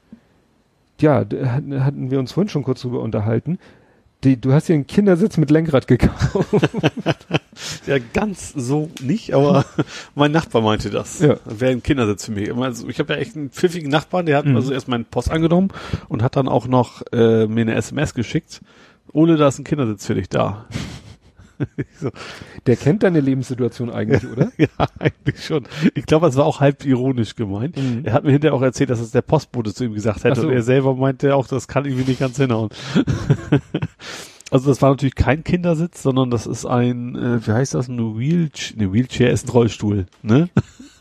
Ja, 1.02 1.26
da 1.26 1.48
hatten 1.52 2.12
wir 2.12 2.20
uns 2.20 2.32
vorhin 2.32 2.50
schon 2.50 2.64
kurz 2.64 2.82
drüber 2.82 3.02
unterhalten. 3.02 3.60
Die, 4.24 4.40
du 4.40 4.54
hast 4.54 4.68
hier 4.68 4.76
einen 4.76 4.88
Kindersitz 4.88 5.38
mit 5.38 5.52
Lenkrad 5.52 5.88
gekauft. 5.88 6.48
Ja, 7.88 7.98
ganz 8.14 8.52
so 8.54 8.90
nicht, 9.02 9.34
aber 9.34 9.64
mein 10.16 10.32
Nachbar 10.34 10.62
meinte 10.62 10.90
das. 10.90 11.20
Ja. 11.20 11.38
Wäre 11.46 11.72
ein 11.72 11.82
Kindersitz 11.84 12.26
für 12.26 12.32
mich. 12.34 12.54
Also 12.54 12.90
ich 12.90 13.00
habe 13.00 13.14
ja 13.14 13.20
echt 13.20 13.38
einen 13.38 13.50
pfiffigen 13.50 13.90
Nachbarn, 13.90 14.26
der 14.26 14.38
hat 14.38 14.46
Mhm. 14.46 14.58
also 14.58 14.74
erst 14.74 14.90
meinen 14.90 15.06
Post 15.06 15.32
angenommen 15.32 15.70
und 16.10 16.22
hat 16.22 16.36
dann 16.36 16.50
auch 16.50 16.68
noch 16.68 17.02
äh, 17.14 17.48
mir 17.48 17.62
eine 17.62 17.76
SMS 17.76 18.14
geschickt. 18.14 18.62
Ole, 19.14 19.38
da 19.38 19.48
ist 19.48 19.60
ein 19.60 19.64
Kindersitz 19.64 20.06
für 20.06 20.16
dich 20.16 20.28
da. 20.28 20.66
So, 22.00 22.10
Der 22.66 22.76
kennt 22.76 23.04
deine 23.04 23.20
Lebenssituation 23.20 23.90
eigentlich, 23.90 24.30
oder? 24.30 24.52
ja, 24.58 24.68
eigentlich 25.00 25.44
schon. 25.44 25.66
Ich 25.94 26.06
glaube, 26.06 26.28
es 26.28 26.36
war 26.36 26.46
auch 26.46 26.60
halb 26.60 26.86
ironisch 26.86 27.36
gemeint. 27.36 27.78
Mhm. 27.78 28.02
Er 28.04 28.14
hat 28.14 28.24
mir 28.24 28.32
hinterher 28.32 28.54
auch 28.54 28.62
erzählt, 28.62 28.90
dass 28.90 29.00
es 29.00 29.12
der 29.12 29.22
Postbote 29.22 29.74
zu 29.74 29.86
ihm 29.86 29.94
gesagt 29.94 30.24
hätte. 30.24 30.42
So. 30.42 30.48
Und 30.48 30.54
er 30.54 30.62
selber 30.62 30.96
meinte 30.96 31.36
auch, 31.36 31.48
das 31.48 31.68
kann 31.68 31.86
irgendwie 31.86 32.10
nicht 32.10 32.20
ganz 32.20 32.38
hinhauen. 32.38 32.70
also 34.52 34.70
das 34.70 34.82
war 34.82 34.90
natürlich 34.90 35.16
kein 35.16 35.44
Kindersitz, 35.44 36.04
sondern 36.04 36.30
das 36.30 36.48
ist 36.48 36.66
ein, 36.66 37.16
äh, 37.16 37.48
wie 37.48 37.52
heißt 37.52 37.74
das, 37.74 37.90
eine 37.90 38.18
Wheelchair, 38.18 38.78
eine 38.78 38.94
Wheelchair 38.94 39.32
ist 39.32 39.48
ein 39.48 39.52
Rollstuhl, 39.52 40.06
ne? 40.22 40.50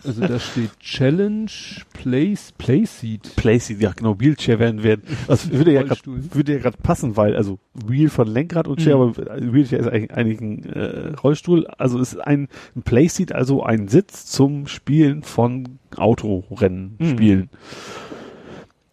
Also 0.07 0.21
da 0.27 0.39
steht 0.39 0.79
Challenge 0.81 1.51
Place 1.95 2.53
Playseat. 2.59 3.37
Playseat, 3.37 3.81
ja 3.81 3.93
genau, 3.93 4.21
Wheelchair 4.21 4.59
werden 4.59 4.83
werden. 4.83 5.03
Das 5.27 5.51
würde 5.51 5.73
ja 5.73 5.83
gerade 5.83 6.01
würde 6.05 6.53
ja 6.53 6.59
gerade 6.59 6.77
passen, 6.83 7.17
weil 7.17 7.35
also 7.37 7.59
Wheel 7.87 8.09
von 8.11 8.29
Lenkrad 8.29 8.69
und 8.69 8.81
Chair, 8.81 8.97
Mhm. 8.97 9.03
aber 9.03 9.53
Wheelchair 9.53 9.79
ist 9.81 9.89
eigentlich, 9.89 10.13
eigentlich 10.13 10.41
ein 10.41 10.65
äh, 10.65 11.09
Rollstuhl. 11.23 11.67
Also 11.79 11.99
es 12.01 12.13
ist 12.15 12.21
ein, 12.21 12.49
ein 12.77 12.83
Playseat, 12.83 13.33
also 13.33 13.63
ein 13.63 13.89
Sitz 13.89 14.27
zum 14.27 14.67
Spielen 14.67 15.23
von 15.23 15.79
Autorennen 15.97 16.97
Mhm. 16.99 17.09
spielen. 17.09 17.51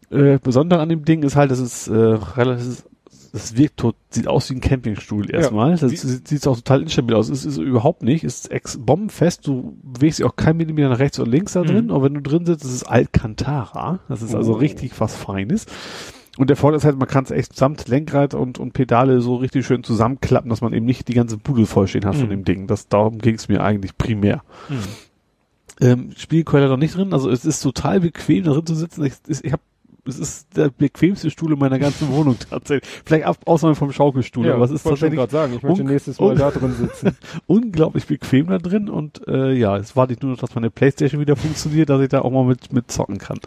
Äh, 0.10 0.40
besonders 0.44 0.80
an 0.80 0.90
dem 0.90 1.06
Ding 1.06 1.24
ist 1.24 1.36
halt, 1.36 1.52
dass 1.52 1.60
es 1.60 1.88
äh, 1.88 1.94
relativ 1.96 2.84
das 3.32 3.56
wirkt 3.56 3.78
tot, 3.78 3.96
sieht 4.10 4.28
aus 4.28 4.50
wie 4.50 4.56
ein 4.56 4.62
Campingstuhl 4.62 5.30
erstmal. 5.34 5.78
Das 5.78 5.92
Wie- 5.92 5.96
sieht, 5.96 6.28
sieht 6.28 6.48
auch 6.48 6.58
total 6.58 6.82
instabil 6.82 7.16
aus. 7.16 7.30
Es 7.30 7.46
ist 7.46 7.58
überhaupt 7.58 8.04
nicht. 8.04 8.24
Es 8.24 8.42
ist 8.42 8.52
ex 8.52 8.78
bombenfest. 8.78 9.48
Du 9.48 9.78
bewegst 9.84 10.20
dich 10.20 10.26
auch 10.26 10.36
kein 10.36 10.58
Millimeter 10.58 10.90
nach 10.90 11.00
rechts 11.00 11.20
oder 11.20 11.30
links 11.32 11.54
da 11.54 11.62
drin. 11.64 11.86
Mhm. 11.86 11.92
Aber 11.92 12.04
wenn 12.06 12.14
du 12.16 12.22
drin 12.22 12.46
sitzt, 12.46 12.66
ist 12.66 12.74
es 12.74 12.84
Alcantara. 12.84 14.00
Das 14.10 14.22
ist 14.22 14.36
also 14.36 14.54
Oh. 14.54 14.58
richtig 14.58 15.00
was 15.00 15.16
Feines. 15.16 15.66
Und 16.38 16.50
der 16.50 16.56
Vorteil 16.58 16.78
ist 16.78 16.86
halt, 16.86 16.98
man 16.98 17.08
kann 17.10 17.26
es 17.26 17.32
echt 17.32 17.56
samt 17.58 17.88
Lenkrad 17.90 18.34
und, 18.34 18.58
und 18.58 18.72
Pedale 18.74 19.20
so 19.22 19.36
richtig 19.36 19.66
schön 19.66 19.84
zusammenklappen, 19.84 20.50
dass 20.50 20.62
man 20.62 20.74
eben 20.74 20.86
nicht 20.86 21.08
die 21.10 21.14
ganze 21.14 21.38
Bude 21.38 21.66
vollstehen 21.66 22.06
hat 22.06 22.16
von 22.16 22.26
Mhm. 22.28 22.30
dem 22.32 22.44
Ding. 22.46 22.68
Das, 22.68 22.88
darum 22.88 23.18
ging 23.20 23.36
es 23.36 23.48
mir 23.50 23.62
eigentlich 23.64 23.98
primär. 23.98 24.42
Ähm, 25.80 26.12
Spielquelle 26.16 26.68
noch 26.70 26.78
nicht 26.78 26.96
drin. 26.96 27.14
Also 27.14 27.30
es 27.30 27.44
ist 27.46 27.62
total 27.62 28.00
bequem, 28.02 28.44
da 28.44 28.52
drin 28.52 28.66
zu 28.66 28.76
sitzen. 28.76 29.04
Ich, 29.06 29.14
ich 29.42 29.52
habe 29.52 29.62
es 30.06 30.20
ist 30.20 30.58
der 30.58 30.70
bequemste 30.70 31.30
Stuhl 31.30 31.54
in 31.54 31.60
meiner 31.60 31.80
ganzen 31.80 32.10
Wohnung 32.12 32.38
tatsächlich. 32.50 32.90
Vielleicht 33.06 33.26
ab, 33.26 33.38
ausnahme 33.46 33.76
vom 33.76 33.92
Schaukelstuhl, 33.92 34.46
Ja, 34.46 34.56
aber 34.56 34.66
es 34.66 34.72
ist 34.72 34.84
tatsächlich 34.84 35.18
gerade 35.18 35.32
sagen, 35.32 35.54
ich 35.56 35.64
möchte 35.64 35.84
nächstes 35.84 36.20
Mal 36.20 36.36
da 36.36 36.52
drin 36.52 36.74
sitzen. 36.74 37.18
unglaublich 37.48 38.08
bequem 38.08 38.48
da 38.48 38.58
drin 38.58 38.90
und 38.90 39.28
äh, 39.28 39.54
ja, 39.54 39.78
es 39.78 39.96
warte 39.96 40.14
ich 40.14 40.22
nur 40.22 40.32
noch, 40.32 40.40
dass 40.40 40.56
meine 40.56 40.72
Playstation 40.72 41.22
wieder 41.22 41.36
funktioniert, 41.36 41.90
dass 41.90 42.02
ich 42.02 42.10
da 42.10 42.22
auch 42.22 42.32
mal 42.32 42.46
mit, 42.46 42.74
mit 42.74 42.92
zocken 42.92 43.18
kann. 43.18 43.40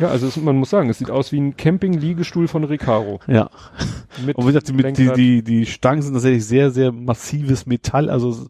Ja, 0.00 0.08
also 0.08 0.26
es, 0.26 0.36
man 0.36 0.56
muss 0.56 0.70
sagen, 0.70 0.90
es 0.90 0.98
sieht 0.98 1.10
aus 1.10 1.32
wie 1.32 1.40
ein 1.40 1.56
Camping-Liegestuhl 1.56 2.48
von 2.48 2.64
Recaro. 2.64 3.20
Ja. 3.26 3.50
Mit 4.26 4.36
Und 4.36 4.44
wie 4.44 4.48
gesagt, 4.48 4.68
die, 4.68 4.74
mit, 4.74 4.98
die, 4.98 5.10
die, 5.12 5.42
die 5.42 5.64
Stangen 5.64 6.02
sind 6.02 6.12
tatsächlich 6.12 6.44
sehr, 6.44 6.70
sehr 6.70 6.92
massives 6.92 7.64
Metall. 7.64 8.10
Also 8.10 8.46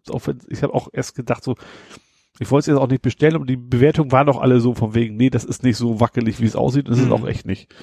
ich 0.48 0.62
habe 0.64 0.74
auch 0.74 0.88
erst 0.92 1.14
gedacht, 1.14 1.44
so, 1.44 1.54
ich 2.42 2.50
wollte 2.50 2.62
es 2.70 2.74
jetzt 2.74 2.78
auch 2.82 2.88
nicht 2.88 3.02
bestellen, 3.02 3.34
aber 3.36 3.46
die 3.46 3.56
Bewertungen 3.56 4.12
waren 4.12 4.26
doch 4.26 4.40
alle 4.40 4.60
so 4.60 4.74
von 4.74 4.94
wegen, 4.94 5.16
nee, 5.16 5.30
das 5.30 5.44
ist 5.44 5.62
nicht 5.62 5.76
so 5.76 6.00
wackelig, 6.00 6.40
wie 6.40 6.46
es 6.46 6.56
aussieht. 6.56 6.88
Das 6.88 6.98
ist 6.98 7.06
Mhm. 7.06 7.12
auch 7.12 7.26
echt 7.26 7.46
nicht. 7.46 7.74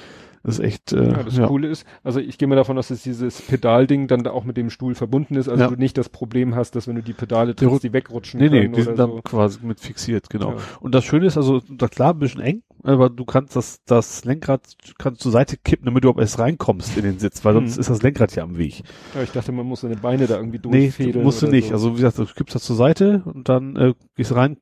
Das 0.42 0.58
ist 0.60 0.64
echt, 0.66 0.94
äh, 0.94 1.12
Ja, 1.12 1.24
das 1.24 1.36
ja. 1.38 1.48
Coole 1.48 1.68
ist, 1.68 1.86
also 2.02 2.22
ich 2.22 2.38
gehe 2.38 2.48
mal 2.48 2.56
davon 2.56 2.78
aus, 2.78 2.88
dass 2.88 3.04
dieses 3.04 3.42
Pedalding 3.42 4.08
dann 4.08 4.24
da 4.24 4.32
auch 4.32 4.46
mit 4.46 4.56
dem 4.56 4.70
Stuhl 4.70 4.96
verbunden 4.96 5.36
ist, 5.36 5.50
also 5.50 5.64
Ja. 5.64 5.70
du 5.70 5.76
nicht 5.76 5.98
das 5.98 6.08
Problem 6.08 6.56
hast, 6.56 6.76
dass 6.78 6.88
wenn 6.88 6.96
du 6.96 7.04
die 7.04 7.12
Pedale 7.12 7.54
Der 7.56 7.68
trittst, 7.68 7.84
die 7.84 7.92
wegrutschen 7.92 8.40
Nee, 8.40 8.48
nee, 8.50 8.68
die 8.70 8.82
sind 8.82 8.94
oder 8.94 9.08
dann 9.08 9.16
so. 9.18 9.22
quasi 9.22 9.60
mit 9.64 9.82
fixiert, 9.82 10.30
genau. 10.30 10.54
Und 10.80 10.96
das 10.96 11.04
Schöne 11.04 11.26
ist, 11.26 11.36
also, 11.36 11.60
da 11.70 11.90
klar, 11.90 12.14
ein 12.14 12.20
bisschen 12.20 12.40
eng, 12.42 12.64
aber 12.84 13.10
du 13.10 13.26
kannst 13.26 13.56
das, 13.56 13.82
das 13.86 14.26
Lenkrad 14.26 14.62
kannst 14.98 15.22
zur 15.22 15.32
Seite 15.32 15.58
kippen, 15.58 15.86
damit 15.86 16.04
du 16.04 16.08
überhaupt 16.08 16.22
erst 16.22 16.40
reinkommst 16.40 16.96
in 16.98 17.04
den 17.04 17.20
Sitz, 17.20 17.44
weil 17.46 17.54
sonst 17.54 17.76
Mhm. 17.76 17.80
ist 17.82 17.90
das 17.90 18.02
Lenkrad 18.02 18.36
ja 18.36 18.44
am 18.44 18.58
Weg. 18.58 18.84
Ja, 19.16 19.22
ich 19.24 19.32
dachte, 19.32 19.52
man 19.52 19.66
muss 19.66 19.82
seine 19.82 19.96
Beine 19.98 20.28
da 20.28 20.38
irgendwie 20.38 20.60
Nee, 20.66 20.82
durchfädeln. 20.86 21.24
musst 21.24 21.42
du 21.42 21.48
nicht. 21.48 21.68
So. 21.70 21.74
Also, 21.74 21.92
wie 21.98 22.02
gesagt, 22.02 22.18
du 22.18 22.26
kippst 22.26 22.56
das 22.56 22.64
zur 22.64 22.76
Seite 22.76 23.24
und 23.26 23.50
dann 23.50 23.76
äh, 23.76 23.94
gehst 24.16 24.36
rein, 24.36 24.58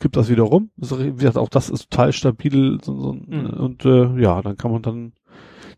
kippt 0.00 0.16
das 0.16 0.28
wieder 0.28 0.42
rum. 0.44 0.70
Ist, 0.76 0.98
wie 0.98 1.12
gesagt, 1.12 1.36
auch 1.38 1.48
das 1.48 1.70
ist 1.70 1.90
total 1.90 2.12
stabil 2.12 2.78
so, 2.82 3.00
so, 3.00 3.12
Mhm. 3.12 3.46
und 3.50 3.84
äh, 3.84 4.20
ja, 4.20 4.42
dann 4.42 4.56
kann 4.56 4.72
man 4.72 4.82
dann 4.82 5.12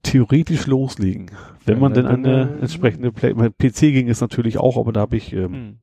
theoretisch 0.02 0.66
loslegen, 0.66 1.30
wenn 1.66 1.78
man 1.78 1.92
denn 1.92 2.06
eine 2.06 2.58
entsprechende 2.60 3.12
Play 3.12 3.34
mein 3.34 3.52
PC 3.52 3.92
ging 3.92 4.08
es 4.08 4.20
natürlich 4.22 4.56
auch, 4.58 4.76
aber 4.78 4.92
da 4.92 5.00
habe 5.00 5.16
ich 5.16 5.32
ähm, 5.34 5.52
Hm. 5.52 5.78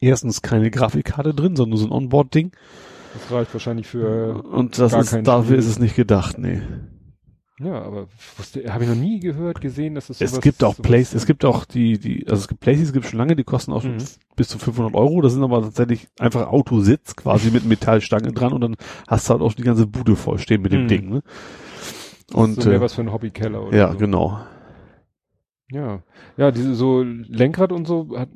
erstens 0.00 0.42
keine 0.42 0.70
Grafikkarte 0.70 1.34
drin, 1.34 1.56
sondern 1.56 1.70
nur 1.70 1.78
so 1.78 1.86
ein 1.86 1.92
Onboard-Ding. 1.92 2.52
Das 3.18 3.30
reicht 3.32 3.52
wahrscheinlich 3.52 3.86
für, 3.86 4.42
Und 4.44 4.78
das 4.78 4.92
ist, 4.92 5.26
dafür 5.26 5.44
Spiel. 5.44 5.56
ist 5.58 5.66
es 5.66 5.78
nicht 5.78 5.96
gedacht, 5.96 6.38
nee. 6.38 6.60
ja, 7.60 7.82
aber 7.82 8.06
habe 8.68 8.84
ich 8.84 8.88
noch 8.90 8.96
nie 8.96 9.18
gehört, 9.20 9.60
gesehen, 9.60 9.94
dass 9.96 10.10
es 10.10 10.20
Es 10.20 10.30
sowas, 10.30 10.42
gibt 10.42 10.62
auch 10.62 10.76
Plays, 10.76 11.14
es 11.14 11.26
gibt 11.26 11.44
auch 11.44 11.64
die, 11.64 11.98
die, 11.98 12.24
also 12.28 12.40
es 12.42 12.48
gibt 12.48 12.60
Plays, 12.60 12.80
es 12.80 12.92
gibt 12.92 13.06
schon 13.06 13.18
lange, 13.18 13.34
die 13.34 13.44
kosten 13.44 13.72
auch 13.72 13.82
schon 13.82 13.96
Mhm. 13.96 14.04
bis 14.36 14.48
zu 14.48 14.58
500 14.58 14.94
Euro. 14.94 15.20
Das 15.22 15.32
sind 15.32 15.42
aber 15.42 15.62
tatsächlich 15.62 16.06
einfach 16.20 16.46
Autositz 16.48 17.16
quasi 17.16 17.50
mit 17.50 17.64
Metallstange 17.64 18.32
dran 18.32 18.52
und 18.52 18.60
dann 18.60 18.76
hast 19.08 19.28
du 19.28 19.32
halt 19.32 19.42
auch 19.42 19.54
die 19.54 19.62
ganze 19.64 19.86
Bude 19.86 20.14
voll 20.14 20.38
stehen 20.38 20.62
mit 20.62 20.72
dem 20.72 20.84
Mhm. 20.84 20.88
Ding, 20.88 21.08
ne? 21.10 21.22
das 22.28 22.36
Und 22.36 22.58
ist 22.58 22.62
so 22.64 22.68
mehr 22.70 22.78
äh, 22.78 22.82
was 22.82 22.94
für 22.94 23.00
ein 23.00 23.12
Hobbykeller 23.12 23.62
oder 23.66 23.76
ja, 23.76 23.92
so. 23.92 23.98
genau. 23.98 24.38
Ja, 25.70 26.02
ja, 26.38 26.50
diese 26.50 26.74
so 26.74 27.02
Lenkrad 27.02 27.72
und 27.72 27.86
so, 27.86 28.16
hat, 28.16 28.30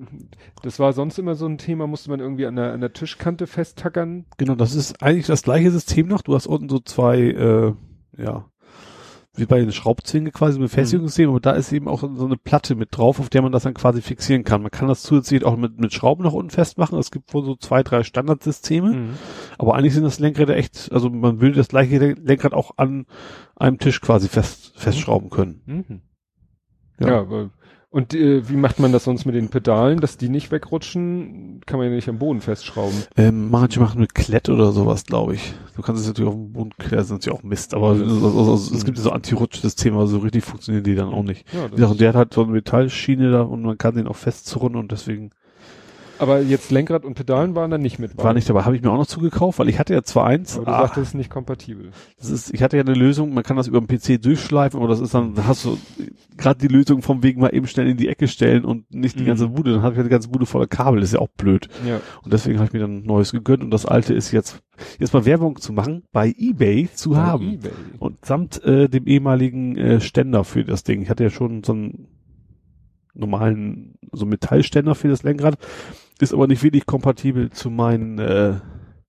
das 0.63 0.79
war 0.79 0.93
sonst 0.93 1.19
immer 1.19 1.35
so 1.35 1.47
ein 1.47 1.57
Thema, 1.57 1.87
musste 1.87 2.11
man 2.11 2.21
irgendwie 2.21 2.47
an 2.47 2.57
der, 2.57 2.73
an 2.73 2.81
der 2.81 2.93
Tischkante 2.93 3.47
festtackern. 3.47 4.27
Genau, 4.37 4.55
das 4.55 4.75
ist 4.75 5.03
eigentlich 5.03 5.27
das 5.27 5.43
gleiche 5.43 5.71
System 5.71 6.09
noch. 6.09 6.21
Du 6.21 6.35
hast 6.35 6.47
unten 6.47 6.69
so 6.69 6.79
zwei, 6.79 7.19
äh, 7.19 7.73
ja, 8.19 8.45
wie 9.35 9.47
bei 9.47 9.61
den 9.61 9.73
Schraubzwingen 9.73 10.31
quasi 10.31 10.59
mit 10.59 10.69
Befestigungssystem, 10.69 11.31
aber 11.31 11.41
da 11.41 11.53
ist 11.53 11.73
eben 11.73 11.89
auch 11.89 12.01
so 12.01 12.27
eine 12.27 12.37
Platte 12.37 12.75
mit 12.75 12.89
drauf, 12.91 13.19
auf 13.19 13.31
der 13.31 13.41
man 13.41 13.51
das 13.51 13.63
dann 13.63 13.73
quasi 13.73 14.03
fixieren 14.03 14.45
kann. 14.45 14.61
Man 14.61 14.71
kann 14.71 14.89
das 14.89 15.03
zusätzlich 15.03 15.47
auch 15.47 15.57
mit, 15.57 15.81
mit 15.81 15.95
Schrauben 15.95 16.23
nach 16.25 16.35
unten 16.35 16.51
festmachen. 16.51 16.99
Es 16.99 17.11
gibt 17.11 17.33
wohl 17.33 17.45
so 17.45 17.57
zwei, 17.57 17.83
drei 17.83 18.03
Standardsysteme. 18.03 18.93
Mhm. 18.93 19.11
Aber 19.57 19.75
eigentlich 19.75 19.95
sind 19.95 20.05
das 20.05 20.21
Lenkräder 20.21 20.55
echt, 20.55 20.93
also 20.93 21.09
man 21.09 21.41
würde 21.41 21.57
das 21.57 21.69
gleiche 21.69 22.13
Lenkrad 22.13 22.53
auch 22.53 22.73
an 22.77 23.07
einem 23.57 23.79
Tisch 23.79 24.03
quasi 24.03 24.29
fest, 24.29 24.75
festschrauben 24.77 25.31
können. 25.31 25.63
Mhm. 25.65 26.03
Ja. 27.09 27.23
Ja, 27.23 27.51
Und 27.91 28.15
äh, 28.15 28.49
wie 28.49 28.57
macht 28.57 28.79
man 28.79 28.91
das 28.93 29.05
sonst 29.05 29.27
mit 29.27 29.35
den 29.35 29.49
Pedalen, 29.49 30.01
dass 30.01 30.17
die 30.17 30.29
nicht 30.29 30.51
wegrutschen? 30.51 31.61
Kann 31.67 31.79
man 31.79 31.89
ja 31.89 31.95
nicht 31.95 32.09
am 32.09 32.19
Boden 32.19 32.41
festschrauben. 32.41 33.03
Ähm, 33.17 33.51
manche 33.51 33.81
machen 33.81 34.01
mit 34.01 34.15
Klett 34.15 34.49
oder 34.49 34.73
sowas, 34.73 35.05
glaube 35.05 35.35
ich. 35.35 35.55
Du 35.77 35.83
kannst 35.83 36.01
es 36.01 36.09
natürlich 36.09 36.29
auf 36.31 36.37
dem 36.37 36.53
Boden 36.53 36.71
klären, 36.79 37.05
sind 37.05 37.25
ja 37.27 37.33
auch 37.33 37.43
Mist. 37.43 37.75
Aber 37.75 37.91
also, 37.91 38.05
also, 38.05 38.53
also, 38.53 38.75
es 38.75 38.85
gibt 38.85 38.97
ja 38.99 39.05
so 39.05 39.11
Anti-Rutsch-Systeme, 39.11 39.97
aber 39.97 40.07
so 40.07 40.19
richtig 40.19 40.45
funktionieren 40.45 40.85
die 40.85 40.95
dann 40.95 41.09
auch 41.09 41.23
nicht. 41.23 41.45
Ja, 41.53 41.71
Wie 41.71 41.77
gesagt, 41.77 42.01
der 42.01 42.09
hat 42.09 42.17
halt 42.17 42.35
so 42.35 42.43
eine 42.45 42.53
Metallschiene 42.53 43.31
da 43.31 43.43
und 43.43 43.63
man 43.63 43.77
kann 43.77 43.95
den 43.95 44.07
auch 44.07 44.17
festzurren 44.17 44.77
und 44.77 44.91
deswegen 44.91 45.31
aber 46.23 46.41
jetzt 46.41 46.71
Lenkrad 46.71 47.05
und 47.05 47.15
Pedalen 47.15 47.55
waren 47.55 47.71
dann 47.71 47.83
nicht 47.83 47.99
mit. 47.99 48.17
war 48.17 48.33
nicht 48.33 48.49
dabei. 48.49 48.63
Habe 48.63 48.77
ich 48.77 48.83
mir 48.83 48.91
auch 48.91 48.97
noch 48.97 49.07
zugekauft, 49.07 49.59
weil 49.59 49.69
ich 49.69 49.79
hatte 49.79 49.93
ja 49.93 50.03
zwar 50.03 50.27
eins. 50.27 50.57
Aber 50.57 50.65
du 50.67 50.71
ah, 50.73 50.81
sagtest, 50.83 50.99
es 50.99 51.09
ist 51.09 51.15
nicht 51.15 51.31
kompatibel. 51.31 51.91
das 52.19 52.31
ist, 52.31 52.55
ich 52.55 52.63
hatte 52.63 52.77
ja 52.77 52.83
eine 52.83 52.95
Lösung, 52.95 53.35
man 53.35 53.43
kann 53.45 53.57
das 53.57 53.67
über 53.67 53.81
den 53.81 53.89
PC 53.89 54.23
durchschleifen, 54.23 54.79
aber 54.79 54.89
das 54.89 55.01
ist 55.01 55.13
dann, 55.15 55.35
da 55.35 55.47
hast 55.47 55.65
du 55.65 55.77
gerade 56.37 56.59
die 56.61 56.69
Lösung 56.73 57.03
vom 57.03 57.23
Wegen 57.23 57.41
mal 57.41 57.55
eben 57.55 57.67
schnell 57.67 57.89
in 57.89 57.97
die 57.97 58.09
Ecke 58.09 58.29
stellen 58.29 58.65
und 58.65 58.93
nicht 58.95 59.19
die 59.19 59.23
Mhm. 59.25 59.27
ganze 59.27 59.49
Bude. 59.49 59.73
Dann 59.73 59.83
habe 59.83 59.93
ich 59.95 59.99
ja 59.99 60.05
die 60.05 60.09
ganze 60.11 60.29
Bude 60.29 60.47
voller 60.47 60.67
Kabel, 60.67 61.01
das 61.01 61.11
ist 61.11 61.15
ja 61.15 61.21
auch 61.21 61.29
blöd. 61.37 61.69
Ja. 61.87 62.01
Und 62.23 62.33
deswegen 62.33 62.59
habe 62.59 62.69
ich 62.69 62.73
mir 62.73 62.79
dann 62.81 62.99
ein 62.99 63.05
neues 63.05 63.33
gegönnt 63.33 63.63
und 63.63 63.71
das 63.71 63.85
alte 63.85 64.15
ist 64.15 64.31
jetzt, 64.33 64.63
jetzt 64.99 65.13
mal 65.13 65.25
Werbung 65.25 65.61
zu 65.61 65.73
machen, 65.73 66.05
bei 66.13 66.33
Ebay 66.39 66.89
zu 66.95 67.17
haben. 67.17 67.53
eBay. 67.55 67.73
Und 67.99 68.25
samt 68.25 68.63
äh, 68.65 68.89
dem 68.89 69.07
ehemaligen 69.07 69.77
äh, 69.77 70.01
Ständer 70.01 70.45
für 70.45 70.65
das 70.65 70.85
Ding. 70.85 71.03
Ich 71.03 71.11
hatte 71.11 71.25
ja 71.25 71.31
schon 71.31 71.63
so 71.65 71.73
einen 71.73 72.09
normalen, 73.15 73.95
so 74.13 74.25
Metallständer 74.27 74.95
für 74.95 75.09
das 75.09 75.23
Lenkrad, 75.23 75.59
ist 76.23 76.33
aber 76.33 76.47
nicht 76.47 76.63
wirklich 76.63 76.87
kompatibel 76.87 77.51
zu 77.51 77.69
meinen, 77.71 78.19
äh, 78.19 78.55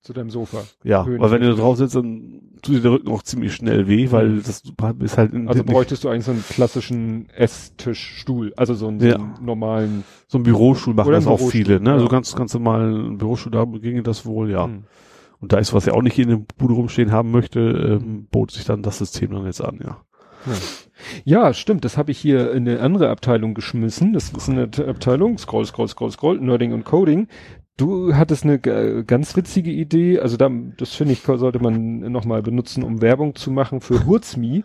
Zu 0.01 0.13
deinem 0.13 0.29
Sofa. 0.29 0.57
ja, 0.83 1.05
Höhen- 1.05 1.21
weil 1.21 1.31
wenn 1.31 1.41
du 1.41 1.49
da 1.51 1.55
drauf 1.61 1.77
sitzt, 1.77 1.95
dann 1.95 2.41
tut 2.61 2.75
dir 2.75 2.81
der 2.81 2.91
Rücken 2.91 3.09
auch 3.09 3.23
ziemlich 3.23 3.53
schnell 3.53 3.87
weh, 3.87 4.11
weil 4.11 4.37
das 4.37 4.63
ist 4.99 5.17
halt 5.17 5.33
in, 5.33 5.47
Also 5.47 5.63
bräuchtest 5.63 6.03
du 6.03 6.09
eigentlich 6.09 6.25
so 6.25 6.31
einen 6.31 6.43
klassischen 6.49 7.29
Esstischstuhl, 7.29 8.53
also 8.57 8.73
so 8.73 8.87
einen, 8.87 8.99
so 8.99 9.05
Ja. 9.07 9.15
einen 9.15 9.33
normalen. 9.41 10.03
so 10.27 10.37
ein 10.39 10.43
Bürostuhl 10.43 10.93
machen 10.93 11.11
das 11.11 11.25
ein 11.25 11.31
auch 11.31 11.37
Bürostuhl, 11.37 11.51
viele, 11.65 11.79
ne? 11.79 11.89
ja. 11.89 11.95
Also 11.95 12.07
ganz, 12.07 12.35
ganz 12.35 12.53
normal 12.53 12.93
ein 13.11 13.17
Bürostuhl, 13.17 13.51
da 13.51 13.63
ginge 13.65 14.03
das 14.03 14.25
wohl, 14.25 14.49
ja. 14.49 14.65
Hm. 14.65 14.83
Und 15.39 15.51
da 15.51 15.57
ist 15.57 15.73
was 15.73 15.87
er 15.87 15.93
auch 15.95 16.01
nicht 16.01 16.13
hier 16.15 16.23
in 16.23 16.29
der 16.29 16.45
Bude 16.57 16.73
rumstehen 16.73 17.11
haben 17.11 17.31
möchte, 17.31 17.59
ähm, 18.01 18.27
bot 18.31 18.51
sich 18.51 18.63
dann 18.65 18.81
das 18.81 18.97
System 18.99 19.31
dann 19.31 19.45
jetzt 19.45 19.61
an, 19.63 19.79
ja. 19.83 19.97
Ja, 21.25 21.53
stimmt. 21.53 21.85
Das 21.85 21.97
habe 21.97 22.11
ich 22.11 22.17
hier 22.17 22.51
in 22.51 22.67
eine 22.67 22.79
andere 22.79 23.09
Abteilung 23.09 23.53
geschmissen. 23.53 24.13
Das 24.13 24.29
ist 24.29 24.49
eine 24.49 24.63
Abteilung, 24.87 25.37
Scroll, 25.37 25.65
Scroll, 25.65 25.87
Scroll, 25.87 26.11
Scroll, 26.11 26.39
Nerding 26.39 26.73
und 26.73 26.85
Coding. 26.85 27.27
Du 27.77 28.15
hattest 28.15 28.43
eine 28.43 28.59
ganz 28.59 29.35
witzige 29.35 29.71
Idee. 29.71 30.19
Also 30.19 30.37
da, 30.37 30.49
das 30.77 30.93
finde 30.93 31.13
ich, 31.13 31.21
sollte 31.21 31.59
man 31.59 31.99
nochmal 32.11 32.41
benutzen, 32.41 32.83
um 32.83 33.01
Werbung 33.01 33.35
zu 33.35 33.51
machen 33.51 33.81
für 33.81 34.05
Hurzmi. 34.05 34.63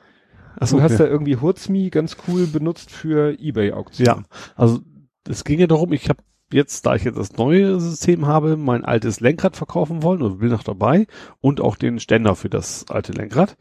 Achso, 0.61 0.77
du 0.77 0.83
hast 0.83 0.95
okay. 0.95 1.05
da 1.05 1.09
irgendwie 1.09 1.37
Hurzmi 1.37 1.89
ganz 1.91 2.17
cool 2.27 2.47
benutzt 2.47 2.91
für 2.91 3.31
Ja, 3.31 3.39
Ebay-Auktionen. 3.39 4.27
also 4.57 4.81
es 5.29 5.45
ging 5.45 5.61
ja 5.61 5.67
darum, 5.67 5.93
ich 5.93 6.09
habe 6.09 6.23
jetzt, 6.53 6.87
da 6.87 6.95
ich 6.95 7.05
jetzt 7.05 7.19
das 7.19 7.37
neue 7.37 7.79
System 7.81 8.27
habe, 8.27 8.57
mein 8.57 8.85
altes 8.85 9.21
Lenkrad 9.21 9.57
verkaufen 9.57 10.03
wollen 10.03 10.23
und 10.23 10.41
will 10.41 10.49
noch 10.49 10.63
dabei 10.65 11.07
und 11.41 11.61
auch 11.61 11.77
den 11.77 12.01
Ständer 12.01 12.35
für 12.35 12.49
das 12.49 12.87
alte 12.89 13.13
Lenkrad. 13.13 13.57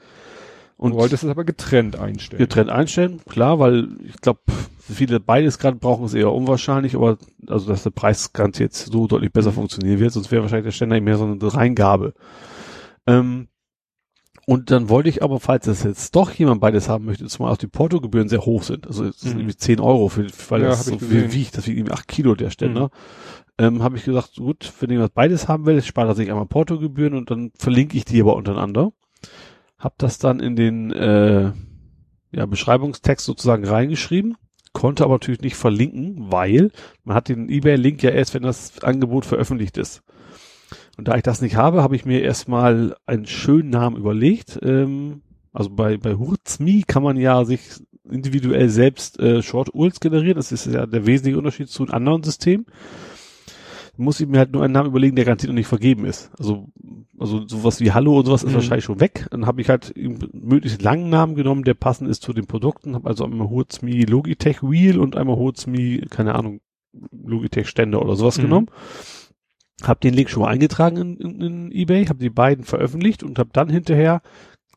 Und 0.77 0.91
du 0.91 0.97
wolltest 0.97 1.23
es 1.23 1.29
aber 1.29 1.43
getrennt 1.43 1.95
einstellen. 1.97 2.39
getrennt 2.39 2.69
einstellen, 2.69 3.19
klar, 3.27 3.57
weil 3.59 3.87
ich 4.07 4.17
glaube, 4.21 4.41
viele 4.79 5.19
beides 5.19 5.57
gerade 5.57 5.77
brauchen 5.77 6.05
ist 6.05 6.13
eher 6.13 6.31
unwahrscheinlich, 6.31 6.95
aber 6.95 7.17
also 7.47 7.67
dass 7.67 7.83
der 7.83 7.89
Preis 7.89 8.31
garantiert 8.31 8.71
jetzt 8.73 8.91
so 8.91 9.07
deutlich 9.07 9.31
besser 9.33 9.51
funktionieren 9.51 9.99
wird, 9.99 10.13
sonst 10.13 10.31
wäre 10.31 10.43
wahrscheinlich 10.43 10.65
der 10.67 10.71
Ständer 10.71 11.01
mehr 11.01 11.17
so 11.17 11.25
eine 11.25 11.53
Reingabe. 11.53 12.13
Ähm, 13.07 13.47
und 14.45 14.71
dann 14.71 14.87
wollte 14.87 15.09
ich 15.09 15.23
aber, 15.23 15.39
falls 15.41 15.67
es 15.67 15.83
jetzt 15.83 16.15
doch 16.15 16.31
jemand 16.31 16.61
beides 16.61 16.87
haben 16.87 17.05
möchte, 17.05 17.25
zumal 17.25 17.51
auch 17.51 17.57
die 17.57 17.67
Portogebühren 17.67 18.29
sehr 18.29 18.45
hoch 18.45 18.63
sind, 18.63 18.87
also 18.87 19.03
es 19.03 19.19
sind 19.19 19.33
Mhm. 19.33 19.39
irgendwie 19.41 19.57
10 19.57 19.79
Euro, 19.79 20.07
für, 20.07 20.27
weil 20.49 20.61
Ja, 20.61 20.69
das 20.69 20.85
so 20.85 20.99
viel 20.99 21.33
wiegt, 21.33 21.57
das 21.57 21.67
wiegt 21.67 21.77
irgendwie 21.77 21.93
8 21.93 22.07
Kilo 22.07 22.33
der 22.35 22.49
Ständer, 22.49 22.89
ähm, 23.57 23.83
habe 23.83 23.97
ich 23.97 24.05
gesagt, 24.05 24.35
gut, 24.37 24.71
wenn 24.79 24.91
jemand 24.91 25.13
beides 25.15 25.47
haben 25.47 25.65
will, 25.65 25.81
spart 25.81 26.07
er 26.07 26.15
sich 26.15 26.29
einmal 26.29 26.45
Portogebühren 26.45 27.15
und 27.15 27.29
dann 27.31 27.51
verlinke 27.57 27.97
ich 27.97 28.05
die 28.05 28.21
aber 28.21 28.35
untereinander. 28.35 28.91
Hab 29.77 29.97
das 29.97 30.17
dann 30.17 30.39
in 30.39 30.55
den 30.55 30.91
äh, 30.91 31.51
ja, 32.31 32.45
Beschreibungstext 32.45 33.25
sozusagen 33.25 33.65
reingeschrieben, 33.65 34.37
konnte 34.73 35.03
aber 35.03 35.15
natürlich 35.15 35.41
nicht 35.41 35.55
verlinken, 35.55 36.31
weil 36.31 36.71
man 37.03 37.15
hat 37.15 37.29
den 37.29 37.49
eBay-Link 37.49 38.01
ja 38.03 38.11
erst, 38.11 38.33
wenn 38.33 38.43
das 38.43 38.81
Angebot 38.83 39.25
veröffentlicht 39.25 39.77
ist. 39.77 40.03
Und 40.97 41.07
da 41.07 41.15
ich 41.15 41.23
das 41.23 41.41
nicht 41.41 41.55
habe, 41.55 41.83
habe 41.83 41.95
ich 41.95 42.05
mir 42.05 42.21
erstmal 42.21 42.95
einen 43.05 43.27
schönen 43.27 43.69
Namen 43.69 43.97
überlegt. 43.97 44.59
Ähm, 44.63 45.21
also 45.53 45.69
bei, 45.69 45.97
bei 45.97 46.15
Hurzmi 46.15 46.83
kann 46.85 47.03
man 47.03 47.17
ja 47.17 47.45
sich 47.45 47.61
individuell 48.09 48.69
selbst 48.69 49.19
äh, 49.19 49.41
Short 49.43 49.73
URLs 49.73 49.99
generieren. 49.99 50.37
Das 50.37 50.51
ist 50.51 50.65
ja 50.65 50.85
der 50.85 51.05
wesentliche 51.05 51.37
Unterschied 51.37 51.69
zu 51.69 51.83
einem 51.83 51.93
anderen 51.93 52.23
System. 52.23 52.65
Muss 53.97 54.19
ich 54.19 54.27
mir 54.27 54.37
halt 54.39 54.51
nur 54.53 54.63
einen 54.63 54.73
Namen 54.73 54.89
überlegen, 54.89 55.15
der 55.15 55.25
garantiert 55.25 55.49
noch 55.49 55.55
nicht 55.57 55.67
vergeben 55.67 56.05
ist. 56.05 56.31
Also, 56.37 56.67
also 57.17 57.47
sowas 57.47 57.79
wie 57.79 57.91
Hallo 57.91 58.17
und 58.19 58.25
sowas 58.25 58.43
ist 58.43 58.51
Mhm. 58.51 58.55
wahrscheinlich 58.55 58.85
schon 58.85 58.99
weg. 58.99 59.27
Dann 59.31 59.45
habe 59.47 59.59
ich 59.61 59.69
halt 59.69 59.93
einen 59.97 60.19
möglichst 60.33 60.81
langen 60.81 61.09
Namen 61.09 61.35
genommen, 61.35 61.63
der 61.63 61.73
passend 61.73 62.09
ist 62.09 62.21
zu 62.21 62.31
den 62.33 62.45
Produkten. 62.45 62.93
Habe 62.95 63.09
also 63.09 63.23
einmal 63.25 63.49
Hurzmi 63.49 64.03
Logitech 64.03 64.61
Wheel 64.61 64.99
und 64.99 65.15
einmal 65.17 65.37
Hurzmi, 65.37 66.05
keine 66.09 66.35
Ahnung, 66.35 66.61
Logitech 67.11 67.67
Ständer 67.67 68.01
oder 68.01 68.15
sowas 68.15 68.37
Mhm. 68.37 68.41
genommen. 68.43 68.67
Hab 69.83 70.01
den 70.01 70.13
Link 70.13 70.29
schon 70.29 70.41
mal 70.43 70.49
eingetragen 70.49 70.97
in, 70.97 71.17
in, 71.17 71.41
in 71.41 71.71
eBay, 71.71 72.05
habe 72.05 72.19
die 72.19 72.31
beiden 72.31 72.65
veröffentlicht 72.65 73.21
und 73.23 73.37
habe 73.37 73.49
dann 73.53 73.69
hinterher, 73.69 74.21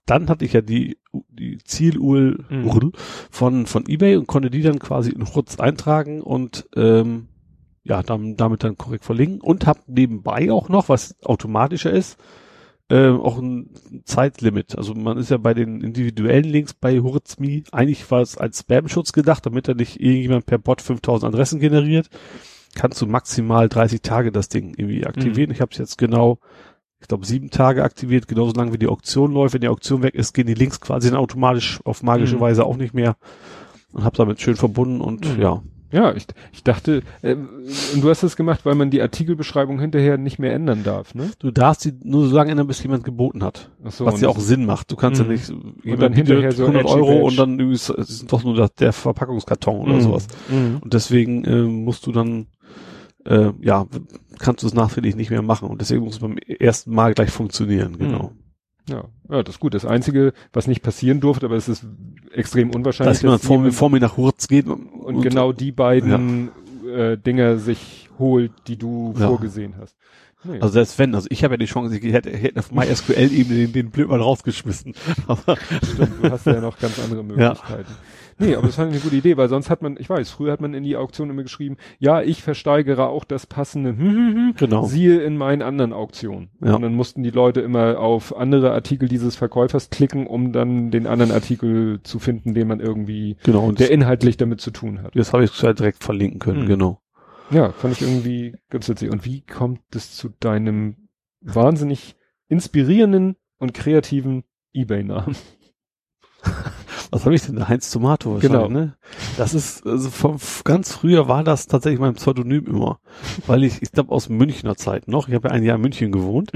dann 0.05 0.29
hatte 0.29 0.45
ich 0.45 0.53
ja 0.53 0.61
die, 0.61 0.99
die 1.31 1.59
Zieluhr 1.65 2.37
Mhm. 2.51 2.93
von, 3.31 3.67
von 3.67 3.85
eBay 3.89 4.17
und 4.17 4.27
konnte 4.27 4.51
die 4.51 4.61
dann 4.63 4.79
quasi 4.79 5.11
in 5.11 5.27
Hurz 5.35 5.59
eintragen 5.59 6.21
und 6.21 6.69
ähm, 6.77 7.29
ja, 7.83 8.03
dann, 8.03 8.37
damit 8.37 8.63
dann 8.65 8.77
korrekt 8.77 9.05
verlinken 9.05 9.41
und 9.41 9.67
habe 9.67 9.81
nebenbei 9.87 10.51
auch 10.53 10.69
noch, 10.69 10.89
was 10.89 11.17
automatischer 11.25 11.91
ist, 11.91 12.19
äh, 12.91 13.09
auch 13.09 13.39
ein 13.39 13.71
Zeitlimit. 14.05 14.77
Also 14.77 14.95
man 14.95 15.17
ist 15.17 15.31
ja 15.31 15.37
bei 15.39 15.55
den 15.55 15.81
individuellen 15.81 16.45
Links 16.45 16.75
bei 16.75 16.99
Hurzmi, 17.01 17.65
eigentlich 17.73 18.11
war 18.11 18.21
es 18.21 18.37
als 18.37 18.61
Spam-Schutz 18.61 19.13
gedacht, 19.13 19.47
damit 19.47 19.69
er 19.69 19.75
nicht 19.75 20.01
irgendjemand 20.01 20.47
per 20.47 20.59
Bot 20.59 20.83
5000 20.83 21.33
Adressen 21.33 21.61
generiert. 21.61 22.11
Kannst 22.75 23.01
du 23.01 23.07
maximal 23.07 23.69
30 23.69 24.03
Tage 24.03 24.31
das 24.33 24.49
Ding 24.49 24.75
irgendwie 24.77 25.07
aktivieren. 25.07 25.51
Ich 25.51 25.61
habe 25.61 25.71
es 25.73 25.79
jetzt 25.79 25.99
genau, 25.99 26.39
ich 27.01 27.09
glaube 27.09 27.25
sieben 27.27 27.51
Tage 27.51 27.83
aktiviert, 27.83 28.29
genauso 28.29 28.53
lange 28.53 28.73
wie 28.73 28.79
die 28.79 28.87
Auktion 28.89 29.33
läuft. 29.33 29.55
Wenn 29.55 29.61
die 29.63 29.69
Auktion 29.69 30.03
weg 30.03 30.15
ist, 30.15 30.35
gehen 30.35 30.47
die 30.47 30.55
Links 30.55 30.81
quasi 30.81 31.09
dann 31.11 31.19
automatisch 31.19 31.81
auf 31.85 32.03
magische 32.03 32.37
Mhm. 32.37 32.41
Weise 32.41 32.65
auch 32.67 32.77
nicht 32.77 32.93
mehr 32.95 33.17
und 33.93 34.05
habe 34.05 34.17
damit 34.17 34.41
schön 34.41 34.57
verbunden 34.57 35.01
und 35.01 35.37
Mhm. 35.37 35.41
ja. 35.43 35.63
Ja, 35.93 36.15
ich, 36.15 36.27
ich 36.53 36.63
dachte, 36.63 37.03
äh, 37.23 37.35
und 37.35 38.01
du 38.03 38.09
hast 38.09 38.23
das 38.23 38.37
gemacht, 38.37 38.61
weil 38.65 38.75
man 38.77 38.91
die 38.91 39.03
Artikelbeschreibung 39.03 39.81
hinterher 39.81 40.19
nicht 40.19 40.39
mehr 40.39 40.53
ändern 40.55 40.85
darf, 40.85 41.15
ne? 41.15 41.31
Du 41.41 41.51
darfst 41.51 41.81
sie 41.83 41.95
nur 42.05 42.29
so 42.29 42.37
lange 42.37 42.53
ändern, 42.53 42.67
bis 42.69 42.83
jemand 42.83 43.03
geboten 43.05 43.43
hat. 43.43 43.71
Ach 43.85 43.91
so, 43.91 44.05
was 44.05 44.15
und 44.15 44.21
ja 44.23 44.29
auch 44.29 44.39
Sinn 44.39 44.67
macht. 44.67 44.91
Du 44.93 44.97
kannst 44.97 45.21
Mhm. 45.21 45.27
ja 45.27 45.33
nicht, 45.33 45.49
dann 45.51 45.75
jemand 45.83 46.15
hinterher 46.15 46.53
so 46.53 46.63
100 46.65 46.85
edgy 46.85 46.95
Euro 46.95 47.27
und 47.27 47.37
dann 47.37 47.59
ist, 47.73 47.91
es 47.91 48.11
ist 48.11 48.33
doch 48.33 48.45
nur 48.45 48.55
das, 48.55 48.75
der 48.75 48.93
Verpackungskarton 48.93 49.81
oder 49.81 49.95
Mhm. 49.95 50.01
sowas. 50.01 50.27
Mhm. 50.49 50.79
Und 50.81 50.95
deswegen 50.95 51.45
äh, 51.45 51.63
musst 51.63 52.07
du 52.07 52.13
dann, 52.13 52.47
äh, 53.27 53.51
ja, 53.61 53.87
kannst 54.39 54.63
du 54.63 54.69
es 54.69 54.75
nachträglich 54.75 55.17
nicht 55.17 55.31
mehr 55.31 55.43
machen. 55.43 55.69
Und 55.69 55.81
deswegen 55.81 56.05
muss 56.05 56.15
es 56.15 56.21
beim 56.21 56.37
ersten 56.39 56.95
Mal 56.95 57.15
gleich 57.15 57.31
funktionieren, 57.31 57.99
genau. 57.99 58.33
Ja, 58.89 59.05
ja, 59.29 59.43
das 59.43 59.57
ist 59.57 59.61
gut. 59.61 59.75
Das 59.75 59.85
Einzige, 59.85 60.33
was 60.53 60.67
nicht 60.67 60.83
passieren 60.83 61.21
durfte, 61.21 61.47
aber 61.47 61.57
es 61.57 61.69
ist 61.69 61.85
extrem 62.33 62.71
unwahrscheinlich, 62.71 63.15
Dass 63.17 63.23
jemand 63.23 63.43
vor, 63.43 63.59
mir- 63.59 63.65
jemand- 63.65 63.75
vor 63.77 63.91
mir 63.91 64.01
nach 64.01 64.17
Hurz 64.17 64.49
geht 64.49 64.67
und, 64.67 65.21
genau 65.23 65.53
die 65.53 65.73
beiden 65.73 66.51
äh, 66.89 67.17
Dinger 67.17 67.59
sich 67.59 68.09
holt, 68.19 68.53
die 68.67 68.77
du 68.77 69.15
Ja. 69.19 69.29
vorgesehen 69.29 69.75
hast. 69.81 69.97
Nee. 70.43 70.55
Also 70.61 70.69
selbst 70.73 70.99
wenn, 70.99 71.15
also 71.15 71.27
ich 71.31 71.45
habe 71.45 71.55
ja 71.55 71.59
die 71.59 71.67
Chance, 71.67 71.97
ich 71.99 72.13
hätte, 72.15 72.31
hätte 72.31 72.59
auf 72.61 72.73
MySQL-Ebene 72.73 73.57
den, 73.67 73.73
den 73.75 73.91
blöd 73.91 74.09
mal 74.09 74.21
rausgeschmissen. 74.23 74.95
Aber 75.27 75.57
Stimmt, 75.93 76.13
du 76.23 76.31
hast 76.31 76.47
ja 76.47 76.61
noch 76.61 76.79
ganz 76.79 76.99
andere 76.99 77.23
Möglichkeiten. 77.25 77.93
Nee, 78.41 78.57
aber 78.57 78.67
das 78.67 78.77
fand 78.77 78.91
ich 78.91 78.95
eine 78.97 79.03
gute 79.05 79.17
Idee, 79.17 79.37
weil 79.37 79.49
sonst 79.49 79.71
hat 79.71 79.83
man, 79.83 79.97
ich 79.99 80.09
weiß, 80.11 80.31
früher 80.31 80.51
hat 80.53 80.61
man 80.61 80.75
in 80.75 80.83
die 80.83 80.97
Auktion 80.97 81.31
immer 81.31 81.43
geschrieben, 81.43 81.77
ja, 81.99 82.23
ich 82.23 82.43
versteigere 82.43 83.09
auch 83.09 83.25
das 83.25 83.47
passende, 83.47 83.91
hm, 83.91 83.99
hm, 83.99 84.35
hm, 84.35 84.55
Genau. 84.57 84.85
siehe 84.87 85.21
in 85.21 85.37
meinen 85.37 85.63
anderen 85.63 85.93
Auktionen. 85.93 86.51
Ja. 86.65 86.75
Und 86.75 86.83
dann 86.83 86.95
mussten 86.95 87.23
die 87.23 87.31
Leute 87.31 87.61
immer 87.61 87.99
auf 88.01 88.37
andere 88.37 88.73
Artikel 88.73 89.09
dieses 89.09 89.37
Verkäufers 89.37 89.91
klicken, 89.91 90.27
um 90.27 90.53
dann 90.53 90.91
den 90.91 91.07
anderen 91.07 91.33
Artikel 91.33 92.01
zu 92.03 92.19
finden, 92.19 92.55
den 92.55 92.67
man 92.69 92.81
irgendwie, 92.81 93.37
genau, 93.45 93.67
und 93.67 93.79
der 93.79 93.91
inhaltlich 93.91 94.37
damit 94.37 94.61
zu 94.61 94.71
tun 94.71 95.03
hat. 95.03 95.15
das 95.15 95.33
habe 95.33 95.45
ich 95.45 95.63
halt 95.63 95.79
direkt 95.79 96.03
verlinken 96.03 96.39
können, 96.41 96.63
Hm. 96.63 96.69
genau. 96.69 97.01
Ja, 97.51 97.73
fand 97.73 97.95
ich 97.95 98.03
irgendwie 98.03 98.55
ganz 98.71 98.89
witzig. 98.89 99.11
Und 99.11 99.25
wie 99.25 99.41
kommt 99.43 99.81
es 99.95 100.17
zu 100.17 100.29
deinem 100.29 101.09
wahnsinnig 101.41 102.15
inspirierenden 102.49 103.37
und 103.59 103.75
kreativen 103.75 104.45
Ebay-Namen? 104.73 105.35
Was 107.13 107.25
habe 107.25 107.35
ich 107.35 107.43
denn? 107.43 107.69
Heinz 107.69 107.91
Tomato 107.91 108.39
Genau. 108.41 108.69
ne? 108.69 108.95
Das 109.37 109.53
ist, 109.55 109.85
also 109.87 110.11
vom, 110.11 110.37
ganz 110.65 110.93
früher 110.93 111.27
war 111.29 111.43
das 111.43 111.67
tatsächlich 111.67 111.99
mein 112.01 112.15
Pseudonym 112.15 112.67
immer. 112.67 113.01
Weil 113.47 113.65
ich, 113.65 113.83
ich 113.83 113.91
glaube 113.93 114.13
aus 114.13 114.29
Münchner 114.29 114.77
Zeit 114.77 115.09
noch, 115.09 115.29
ich 115.29 115.35
habe 115.35 115.49
ja 115.49 115.55
ein 115.55 115.63
Jahr 115.65 115.77
in 115.77 115.83
München 115.83 116.13
gewohnt. 116.13 116.53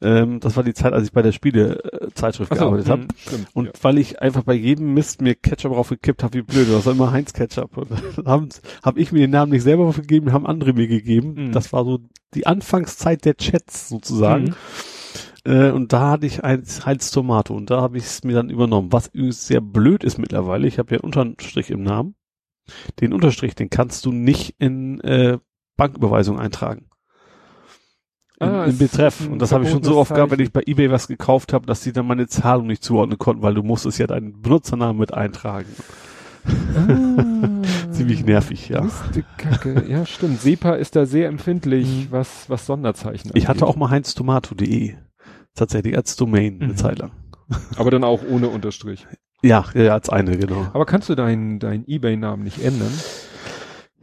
Ähm, 0.00 0.38
das 0.40 0.56
war 0.56 0.62
die 0.62 0.74
Zeit, 0.74 0.92
als 0.92 1.06
ich 1.06 1.12
bei 1.12 1.22
der 1.22 1.32
Spiele-Zeitschrift 1.32 2.52
Ach 2.52 2.56
so, 2.56 2.62
gearbeitet 2.62 2.88
habe. 2.88 3.02
hm, 3.02 3.08
stimmt, 3.16 3.46
Und 3.54 3.66
ja. 3.66 3.72
weil 3.82 3.98
ich 3.98 4.22
einfach 4.22 4.44
bei 4.44 4.54
jedem 4.54 4.94
Mist 4.94 5.20
mir 5.20 5.34
Ketchup 5.34 5.72
draufgekippt 5.72 6.22
habe, 6.22 6.38
wie 6.38 6.42
blöd. 6.42 6.68
Das 6.70 6.86
war 6.86 6.92
immer 6.92 7.10
Heinz 7.12 7.32
Ketchup. 7.32 7.76
Und 7.76 7.90
dann 7.90 8.26
haben 8.26 8.48
hab 8.82 8.96
ich 8.96 9.12
mir 9.12 9.20
den 9.20 9.30
Namen 9.30 9.52
nicht 9.52 9.62
selber 9.62 9.90
gegeben, 9.92 10.32
haben 10.32 10.46
andere 10.46 10.72
mir 10.72 10.86
gegeben. 10.88 11.34
Mhm. 11.48 11.52
Das 11.52 11.72
war 11.72 11.84
so 11.84 11.98
die 12.34 12.46
Anfangszeit 12.46 13.24
der 13.24 13.36
Chats 13.36 13.88
sozusagen. 13.88 14.44
Mhm. 14.44 14.54
Äh, 15.44 15.70
und 15.70 15.92
da 15.92 16.10
hatte 16.10 16.26
ich 16.26 16.40
Heinz, 16.42 16.84
Heinz 16.84 17.10
Tomato 17.10 17.54
und 17.54 17.70
da 17.70 17.80
habe 17.80 17.96
ich 17.98 18.04
es 18.04 18.24
mir 18.24 18.34
dann 18.34 18.50
übernommen. 18.50 18.92
Was 18.92 19.08
übrigens 19.08 19.46
sehr 19.46 19.60
blöd 19.60 20.04
ist 20.04 20.18
mittlerweile. 20.18 20.66
Ich 20.66 20.78
habe 20.78 20.94
ja 20.94 21.00
einen 21.00 21.04
Unterstrich 21.12 21.70
im 21.70 21.82
Namen. 21.82 22.14
Den 23.00 23.12
Unterstrich, 23.12 23.54
den 23.54 23.70
kannst 23.70 24.04
du 24.06 24.12
nicht 24.12 24.54
in 24.58 25.00
äh, 25.00 25.38
Banküberweisung 25.76 26.38
eintragen. 26.38 26.86
In, 28.38 28.48
Ah, 28.48 28.64
Im 28.64 28.70
es 28.70 28.78
Betreff. 28.78 29.28
Und 29.28 29.40
das 29.40 29.52
habe 29.52 29.64
ich 29.64 29.70
schon 29.70 29.82
so 29.82 29.98
oft 29.98 30.14
gehabt, 30.14 30.30
wenn 30.32 30.40
ich 30.40 30.52
bei 30.52 30.62
eBay 30.64 30.90
was 30.90 31.08
gekauft 31.08 31.52
habe, 31.52 31.66
dass 31.66 31.82
die 31.82 31.92
dann 31.92 32.06
meine 32.06 32.26
Zahlung 32.26 32.68
nicht 32.68 32.82
zuordnen 32.82 33.18
konnten, 33.18 33.42
weil 33.42 33.54
du 33.54 33.62
musstest 33.62 33.98
ja 33.98 34.06
deinen 34.06 34.40
Benutzernamen 34.40 34.98
mit 34.98 35.12
eintragen. 35.12 35.68
Ah. 36.74 37.62
Ziemlich 37.90 38.24
nervig, 38.24 38.68
ja. 38.70 38.88
Kacke. 39.36 39.84
Ja, 39.88 40.06
stimmt. 40.06 40.40
SEPA 40.40 40.74
ist 40.74 40.96
da 40.96 41.04
sehr 41.04 41.28
empfindlich, 41.28 42.06
was, 42.10 42.48
was 42.48 42.64
Sonderzeichen 42.64 43.30
Ich 43.34 43.46
hatte 43.48 43.60
angeht. 43.62 43.74
auch 43.74 43.76
mal 43.76 43.90
heinztomato.de. 43.90 44.94
Tatsächlich 45.54 45.96
als 45.96 46.16
Domain 46.16 46.60
eine 46.60 46.72
Mhm. 46.72 46.76
Zeit 46.76 46.98
lang. 46.98 47.12
Aber 47.76 47.90
dann 47.90 48.04
auch 48.04 48.22
ohne 48.28 48.48
Unterstrich. 48.48 49.06
Ja, 49.42 49.64
ja, 49.74 49.94
als 49.94 50.08
eine, 50.10 50.36
genau. 50.36 50.68
Aber 50.72 50.84
kannst 50.86 51.08
du 51.08 51.14
deinen 51.14 51.58
deinen 51.58 51.84
eBay-Namen 51.88 52.44
nicht 52.44 52.62
ändern? 52.62 52.92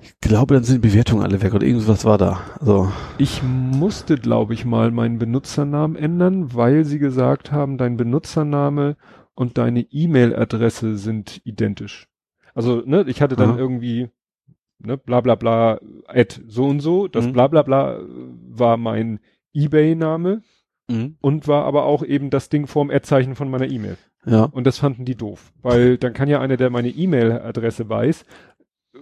Ich 0.02 0.20
glaube, 0.20 0.54
dann 0.56 0.64
sind 0.64 0.84
die 0.84 0.90
Bewertungen 0.90 1.24
alle 1.24 1.42
weg 1.42 1.54
oder 1.54 1.66
irgendwas 1.66 2.06
war 2.06 2.18
da. 2.18 2.42
Also, 2.60 2.92
Ich 3.18 3.42
musste, 3.44 4.16
glaube 4.16 4.54
ich, 4.54 4.66
mal 4.66 4.92
meinen 4.92 5.18
Benutzernamen 5.20 5.96
ändern, 5.96 6.54
weil 6.54 6.86
sie 6.86 7.00
gesagt 7.00 7.52
haben, 7.52 7.78
dein 7.78 7.98
Benutzername 7.98 8.96
und 9.36 9.58
deine 9.58 9.82
E-Mail-Adresse 9.82 10.98
sind 10.98 11.42
identisch. 11.46 12.08
Also, 12.56 12.82
ne, 12.86 13.06
ich 13.08 13.22
hatte 13.22 13.36
dann 13.36 13.52
Aha. 13.52 13.58
irgendwie, 13.60 14.10
ne, 14.80 14.98
bla 14.98 15.22
bla 15.22 15.36
bla, 15.36 15.80
at 16.08 16.42
so 16.48 16.66
und 16.66 16.80
so. 16.80 17.08
Das 17.08 17.26
Mhm. 17.28 17.34
bla 17.34 17.48
bla 17.48 17.62
bla 17.64 18.00
war 18.50 18.78
mein 18.78 19.20
eBay-Name 19.54 20.42
mhm. 20.88 21.16
und 21.22 21.48
war 21.48 21.66
aber 21.66 21.86
auch 21.86 22.04
eben 22.04 22.30
das 22.30 22.50
Ding 22.50 22.68
vorm 22.68 22.90
Ad-Zeichen 22.90 23.36
von 23.36 23.50
meiner 23.50 23.68
E-Mail. 23.70 23.98
ja. 24.26 24.44
Und 24.46 24.66
das 24.68 24.78
fanden 24.80 25.06
die 25.06 25.16
doof. 25.16 25.52
Weil 25.62 25.98
dann 25.98 26.14
kann 26.14 26.28
ja 26.30 26.40
einer, 26.42 26.58
der 26.58 26.70
meine 26.70 26.90
E-Mail-Adresse 26.90 27.88
weiß, 27.90 28.26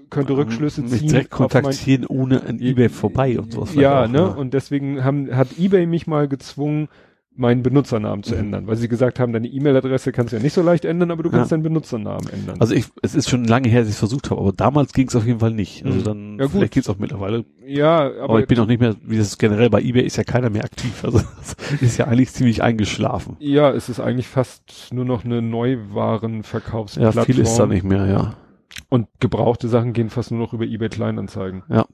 könnte 0.09 0.35
Rückschlüsse 0.37 0.81
Mich 0.81 0.99
ziehen. 0.99 1.07
direkt 1.09 1.33
auf 1.33 1.39
mein- 1.39 1.49
kontaktieren 1.63 2.05
ohne 2.05 2.43
an 2.43 2.59
eBay 2.59 2.89
vorbei 2.89 3.39
und 3.39 3.53
sowas. 3.53 3.73
Ja, 3.75 4.07
ne? 4.07 4.29
auch, 4.31 4.37
Und 4.37 4.53
deswegen 4.53 5.03
haben, 5.03 5.33
hat 5.35 5.57
eBay 5.57 5.85
mich 5.85 6.05
mal 6.07 6.27
gezwungen, 6.27 6.89
meinen 7.37 7.63
Benutzernamen 7.63 8.23
zu 8.23 8.33
Mhm. 8.33 8.39
ändern, 8.39 8.67
weil 8.67 8.75
sie 8.77 8.87
gesagt 8.87 9.19
haben, 9.19 9.33
deine 9.33 9.47
E-Mail-Adresse 9.47 10.11
kannst 10.11 10.31
du 10.31 10.37
ja 10.37 10.41
nicht 10.43 10.53
so 10.53 10.61
leicht 10.61 10.85
ändern, 10.85 11.11
aber 11.11 11.21
du 11.23 11.29
kannst 11.29 11.51
Ja. 11.51 11.57
deinen 11.57 11.63
Benutzernamen 11.63 12.29
ändern. 12.29 12.55
Also 12.61 12.73
ich, 12.73 12.85
es 13.01 13.13
ist 13.15 13.29
schon 13.29 13.43
lange 13.45 13.67
her, 13.67 13.81
dass 13.81 13.89
ich 13.89 13.95
es 13.95 13.99
versucht 13.99 14.31
habe, 14.31 14.39
aber 14.39 14.53
damals 14.53 14.93
ging 14.93 15.07
es 15.09 15.15
auf 15.15 15.25
jeden 15.25 15.39
Fall 15.39 15.51
nicht. 15.51 15.85
Also 15.85 15.99
Mhm. 15.99 16.03
dann, 16.03 16.37
Ja, 16.39 16.45
gut. 16.45 16.51
vielleicht 16.53 16.73
geht's 16.73 16.89
auch 16.89 16.97
mittlerweile. 16.97 17.43
ja, 17.67 18.05
aber, 18.07 18.23
Aber, 18.23 18.39
ich 18.39 18.47
bin 18.47 18.59
auch 18.59 18.67
nicht 18.67 18.79
mehr, 18.79 18.95
wie 19.03 19.17
das 19.17 19.37
generell 19.37 19.69
bei 19.69 19.81
eBay 19.81 20.03
ist 20.03 20.15
ja 20.15 20.23
keiner 20.23 20.49
mehr 20.49 20.63
aktiv. 20.63 21.03
Also 21.03 21.21
ist 21.81 21.97
ja 21.97 22.05
eigentlich 22.05 22.31
ziemlich 22.31 22.63
eingeschlafen. 22.63 23.35
ja, 23.39 23.69
es 23.71 23.89
ist 23.89 23.99
eigentlich 23.99 24.27
fast 24.27 24.89
nur 24.93 25.03
noch 25.05 25.25
eine 25.25 25.35
Ja, 25.35 25.41
Neuwarenverkaufsplattform. 25.41 27.25
viel 27.25 27.39
ist 27.39 27.57
da 27.57 27.65
nicht 27.65 27.83
mehr, 27.83 28.05
ja. 28.05 28.33
Und 28.89 29.07
gebrauchte 29.19 29.67
Sachen 29.67 29.93
gehen 29.93 30.09
fast 30.09 30.31
nur 30.31 30.39
noch 30.39 30.53
über 30.53 30.65
eBay 30.65 30.89
Kleinanzeigen. 30.89 31.63
Ja. 31.69 31.85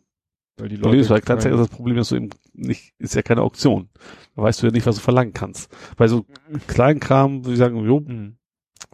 Weil 0.61 0.69
die 0.69 0.77
Problem 0.77 0.99
Leute 0.99 1.09
bei 1.09 1.19
Kleinanzeigen 1.22 1.59
ist 1.59 1.69
das 1.69 1.75
Problem, 1.75 1.98
dass 1.98 2.09
du 2.09 2.15
eben 2.15 2.30
nicht, 2.53 2.93
ist 2.99 3.15
ja 3.15 3.22
keine 3.22 3.41
Auktion. 3.41 3.90
Da 4.35 4.43
weißt 4.43 4.61
du 4.61 4.67
ja 4.67 4.72
nicht, 4.72 4.85
was 4.85 4.95
du 4.95 5.01
verlangen 5.01 5.33
kannst. 5.33 5.69
Bei 5.98 6.07
so 6.07 6.25
Kleinkram, 6.67 7.43
wo 7.45 7.49
die 7.49 7.56
sagen, 7.56 7.77
jo, 7.85 7.99
Mhm. 8.01 8.38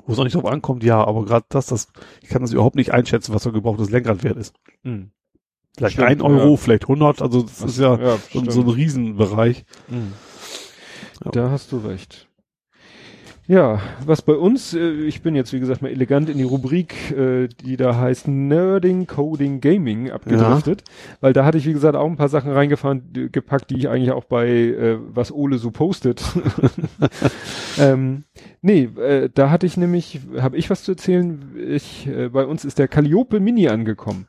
wo 0.06 0.14
es 0.14 0.20
auch 0.20 0.24
nicht 0.24 0.36
drauf 0.36 0.46
ankommt, 0.46 0.84
ja, 0.84 1.04
aber 1.04 1.26
gerade 1.26 1.46
das, 1.50 1.68
das, 1.68 1.88
ich 2.22 2.30
kann 2.30 2.42
das 2.42 2.54
überhaupt 2.54 2.76
nicht 2.76 2.94
einschätzen, 2.94 3.34
was 3.34 3.44
so 3.44 3.50
ein 3.50 3.54
gebrauchtes 3.54 3.90
Lenkrad 3.90 4.24
wert 4.24 4.38
ist. 4.38 4.56
Mhm. 4.84 5.12
Vielleicht 5.76 5.94
Stimmt, 5.94 6.08
ein 6.10 6.22
Euro, 6.22 6.52
ja. 6.52 6.58
vielleicht 6.58 6.84
100, 6.84 7.22
also 7.22 7.44
das 7.44 7.62
ist 7.62 7.78
ja, 7.80 8.00
ja 8.00 8.18
so, 8.34 8.50
so 8.50 8.62
ein 8.62 8.70
Riesenbereich. 8.70 9.66
Mhm. 9.90 10.14
Ja. 11.26 11.32
Da 11.32 11.52
hast 11.52 11.72
du 11.72 11.78
recht. 11.78 12.27
Ja, 13.50 13.80
was 14.06 14.22
bei 14.22 14.34
uns, 14.34 14.74
äh, 14.74 14.90
ich 15.06 15.22
bin 15.22 15.34
jetzt 15.34 15.54
wie 15.54 15.62
gesagt 15.62 15.82
mal 15.82 15.90
elegant 15.90 16.30
in 16.30 16.38
die 16.38 16.44
Rubrik, 16.44 17.12
äh, 17.12 17.48
die 17.48 17.78
da 17.78 17.96
heißt 17.96 18.28
Nerding, 18.28 19.08
Coding, 19.08 19.62
Gaming 19.62 20.12
abgedriftet, 20.12 20.84
weil 21.22 21.32
da 21.32 21.46
hatte 21.46 21.58
ich 21.58 21.66
wie 21.66 21.72
gesagt 21.72 21.96
auch 21.96 22.06
ein 22.08 22.18
paar 22.18 22.28
Sachen 22.28 22.52
reingefahren, 22.52 23.30
gepackt, 23.32 23.70
die 23.70 23.78
ich 23.78 23.88
eigentlich 23.88 24.12
auch 24.12 24.26
bei 24.26 24.48
äh, 24.50 24.98
was 25.14 25.32
Ole 25.32 25.60
so 25.60 25.72
postet. 25.72 26.22
ähm, 27.80 28.26
nee, 28.62 28.84
äh, 29.00 29.30
da 29.34 29.50
hatte 29.50 29.66
ich 29.66 29.78
nämlich, 29.78 30.20
habe 30.40 30.58
ich 30.58 30.70
was 30.70 30.84
zu 30.84 30.92
erzählen. 30.92 31.56
Ich, 31.70 32.06
äh, 32.08 32.28
bei 32.28 32.46
uns 32.46 32.66
ist 32.66 32.80
der 32.80 32.90
Calliope 32.90 33.40
Mini 33.40 33.70
angekommen. 33.70 34.28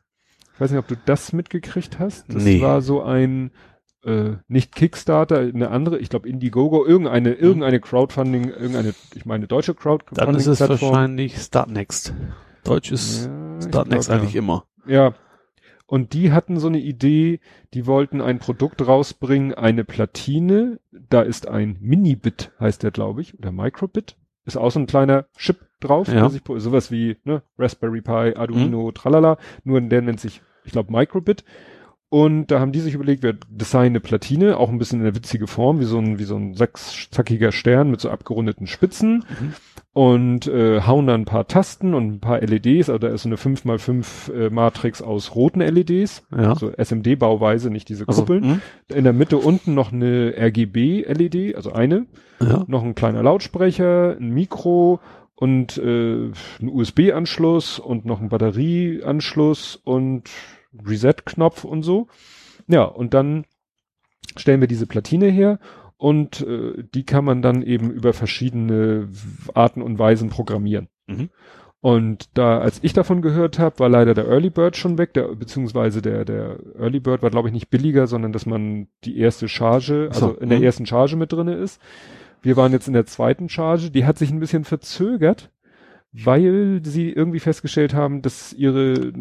Ich 0.55 0.61
weiß 0.61 0.71
nicht, 0.71 0.79
ob 0.79 0.87
du 0.89 0.97
das 1.07 1.33
mitgekriegt 1.33 1.99
hast. 1.99 2.33
Das 2.33 2.45
Nee. 2.45 2.61
war 2.61 2.83
so 2.83 3.03
ein 3.03 3.51
äh, 4.05 4.37
nicht 4.49 4.75
Kickstarter, 4.75 5.39
eine 5.39 5.71
andere, 5.71 5.99
ich 5.99 6.09
glaube 6.09 6.29
Indiegogo, 6.29 6.85
irgendeine, 6.87 7.33
irgendeine 7.35 7.81
Crowdfunding, 7.81 8.49
irgendeine, 8.49 8.95
ich 9.15 9.27
meine 9.27 9.47
deutsche 9.47 9.75
Dann 9.75 9.83
Crowdfunding. 9.83 10.37
ist 10.37 10.47
es 10.47 10.61
wahrscheinlich 10.61 11.39
Startnext. 11.39 12.15
Deutsch 12.65 12.93
ist 12.93 13.27
ja, 13.27 13.59
ich 13.59 13.65
Startnext 13.67 14.09
glaub, 14.09 14.21
eigentlich 14.21 14.37
immer. 14.37 14.65
Ja. 14.87 15.15
Und 15.87 16.13
die 16.13 16.33
hatten 16.33 16.61
so 16.61 16.69
eine 16.69 16.81
Idee, 16.81 17.41
die 17.73 17.87
wollten 17.87 18.21
ein 18.21 18.39
Produkt 18.41 18.87
rausbringen, 18.87 19.55
eine 19.55 19.85
Platine, 19.85 20.81
da 20.93 21.23
ist 21.23 21.49
ein 21.49 21.79
Minibit, 21.81 22.53
heißt 22.61 22.83
der, 22.83 22.91
glaube 22.91 23.23
ich, 23.23 23.39
oder 23.39 23.53
Microbit, 23.53 24.17
ist 24.45 24.59
auch 24.59 24.71
so 24.71 24.81
ein 24.81 24.87
kleiner 24.87 25.27
Chip 25.39 25.57
drauf, 25.81 26.09
Ja. 26.09 26.25
Mhm. 26.25 26.31
sich, 26.31 26.43
sowas 26.59 26.91
wie 26.91 27.17
ne, 27.25 27.43
Raspberry 27.59 28.03
Pi, 28.03 28.35
Arduino, 28.37 28.93
tralala, 28.93 29.39
nur 29.65 29.81
der 29.81 30.03
nennt 30.03 30.21
sich, 30.21 30.43
ich 30.65 30.73
glaube, 30.73 30.93
Microbit. 30.93 31.45
Und 32.11 32.47
da 32.47 32.59
haben 32.61 32.73
die 32.73 32.81
sich 32.81 32.95
überlegt, 32.95 33.23
wir 33.23 33.35
designen 33.51 33.89
eine 33.93 34.01
Platine, 34.01 34.57
auch 34.57 34.71
ein 34.71 34.79
bisschen 34.79 35.01
in 35.01 35.07
eine 35.07 35.15
witzige 35.15 35.47
Form, 35.47 35.79
wie 35.79 35.85
so 35.85 35.99
ein, 35.99 36.19
wie 36.19 36.25
so 36.25 36.37
ein 36.37 36.55
sechszackiger 36.55 37.53
Stern 37.53 37.91
mit 37.91 38.01
so 38.01 38.09
abgerundeten 38.09 38.67
Spitzen 38.67 39.25
Mhm. 39.29 39.53
und 39.93 40.47
äh, 40.47 40.81
hauen 40.83 41.07
dann 41.07 41.23
ein 41.23 41.25
paar 41.27 41.47
Tasten 41.49 41.93
und 41.93 42.07
ein 42.15 42.21
paar 42.21 42.41
LEDs, 42.41 42.89
also 42.89 42.99
da 42.99 43.09
ist 43.09 43.25
so 43.25 43.29
eine 43.29 43.37
5x5 43.37 44.33
äh, 44.33 44.49
Matrix 44.51 45.03
aus 45.03 45.35
roten 45.35 45.61
LEDs, 45.61 46.23
Ja. 46.35 46.55
so 46.55 46.71
SMD-Bauweise, 46.71 47.69
nicht 47.69 47.91
diese 47.91 48.09
Also, 48.09 48.23
Kuppeln. 48.23 48.43
hm, 48.45 48.61
In 48.97 49.05
der 49.05 49.13
Mitte 49.13 49.37
unten 49.37 49.75
noch 49.75 49.93
eine 49.93 50.33
RGB-LED, 50.39 51.57
also 51.57 51.73
eine, 51.73 52.07
ja. 52.41 52.65
noch 52.69 52.85
ein 52.85 52.95
kleiner 52.95 53.23
Lautsprecher, 53.23 54.17
ein 54.19 54.31
Mikro 54.31 55.01
und 55.35 55.77
äh, 55.77 56.25
ein 56.29 56.33
USB-Anschluss 56.69 57.79
und 57.79 58.07
noch 58.07 58.23
ein 58.23 58.31
Batterieanschluss 58.31 59.77
und 59.85 60.23
Reset-Knopf 60.87 61.65
und 61.65 61.83
so. 61.83 62.09
Ja, 62.67 62.83
und 62.85 63.15
dann 63.15 63.45
stellen 64.37 64.61
wir 64.61 64.69
diese 64.69 64.87
Platine 64.87 65.27
her 65.27 65.59
und 65.97 66.43
äh, 66.43 66.85
die 66.95 67.05
kann 67.05 67.25
man 67.25 67.43
dann 67.43 67.63
eben 67.63 67.91
über 67.91 68.13
verschiedene 68.13 69.09
Arten 69.55 69.83
und 69.83 69.99
Weisen 69.99 70.29
programmieren. 70.31 70.89
Mhm. 71.07 71.31
Und 71.81 72.37
da, 72.37 72.59
als 72.59 72.81
ich 72.83 72.93
davon 72.93 73.23
gehört 73.23 73.59
habe, 73.59 73.79
war 73.79 73.89
leider 73.89 74.13
der 74.13 74.27
Early 74.27 74.51
Bird 74.51 74.77
schon 74.77 74.99
weg, 74.99 75.15
der, 75.15 75.35
beziehungsweise 75.35 76.03
der, 76.03 76.25
der 76.25 76.59
Early 76.77 76.99
Bird 76.99 77.23
war, 77.23 77.31
glaube 77.31 77.49
ich, 77.49 77.55
nicht 77.55 77.71
billiger, 77.71 78.09
sondern 78.09 78.33
dass 78.33 78.47
man 78.47 78.89
die 79.05 79.19
erste 79.19 79.49
Charge, 79.49 80.09
also 80.11 80.29
So, 80.29 80.35
in 80.35 80.49
der 80.49 80.59
mhm. 80.59 80.65
ersten 80.65 80.87
Charge 80.87 81.17
mit 81.17 81.33
drinne 81.33 81.55
ist. 81.55 81.81
Wir 82.43 82.57
waren 82.57 82.73
jetzt 82.73 82.89
in 82.89 82.95
der 82.95 83.07
zweiten 83.07 83.49
Charge, 83.49 83.91
die 83.91 84.05
hat 84.05 84.19
sich 84.19 84.31
ein 84.31 84.41
bisschen 84.41 84.65
verzögert, 84.65 85.51
weil 86.13 86.81
sie 86.85 87.11
irgendwie 87.11 87.41
festgestellt 87.41 87.95
haben, 87.95 88.23
dass 88.23 88.53
ihre, 88.53 89.13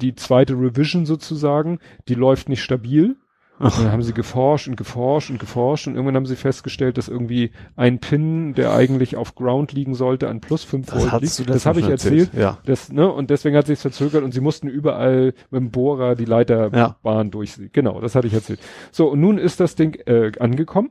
die 0.00 0.14
zweite 0.14 0.54
Revision 0.54 1.06
sozusagen, 1.06 1.78
die 2.08 2.14
läuft 2.14 2.48
nicht 2.48 2.62
stabil. 2.62 3.16
Und 3.58 3.76
dann 3.76 3.92
haben 3.92 4.02
sie 4.02 4.14
geforscht 4.14 4.68
und 4.68 4.76
geforscht 4.78 5.28
und 5.28 5.38
geforscht 5.38 5.86
und 5.86 5.92
irgendwann 5.94 6.16
haben 6.16 6.24
sie 6.24 6.34
festgestellt, 6.36 6.96
dass 6.96 7.08
irgendwie 7.08 7.50
ein 7.76 7.98
Pin, 7.98 8.54
der 8.54 8.72
eigentlich 8.72 9.16
auf 9.16 9.34
Ground 9.34 9.72
liegen 9.72 9.94
sollte, 9.94 10.30
an 10.30 10.40
plus 10.40 10.64
5 10.64 10.90
Volt 10.90 11.02
liegt. 11.20 11.24
Das 11.24 11.38
letztes 11.40 11.66
habe 11.66 11.80
ich 11.80 11.86
erzählt. 11.86 12.30
Ja. 12.32 12.56
Das, 12.64 12.90
ne, 12.90 13.12
und 13.12 13.28
deswegen 13.28 13.54
hat 13.58 13.66
sich 13.66 13.78
verzögert 13.78 14.24
und 14.24 14.32
sie 14.32 14.40
mussten 14.40 14.66
überall 14.66 15.34
mit 15.50 15.60
dem 15.60 15.70
Bohrer 15.70 16.14
die 16.14 16.24
Leiterbahn 16.24 16.94
Ja. 17.04 17.24
durch. 17.24 17.60
Genau, 17.72 18.00
das 18.00 18.14
hatte 18.14 18.28
ich 18.28 18.32
erzählt. 18.32 18.60
So, 18.92 19.08
und 19.10 19.20
nun 19.20 19.36
ist 19.36 19.60
das 19.60 19.74
Ding 19.74 19.94
äh, 20.06 20.32
angekommen 20.40 20.90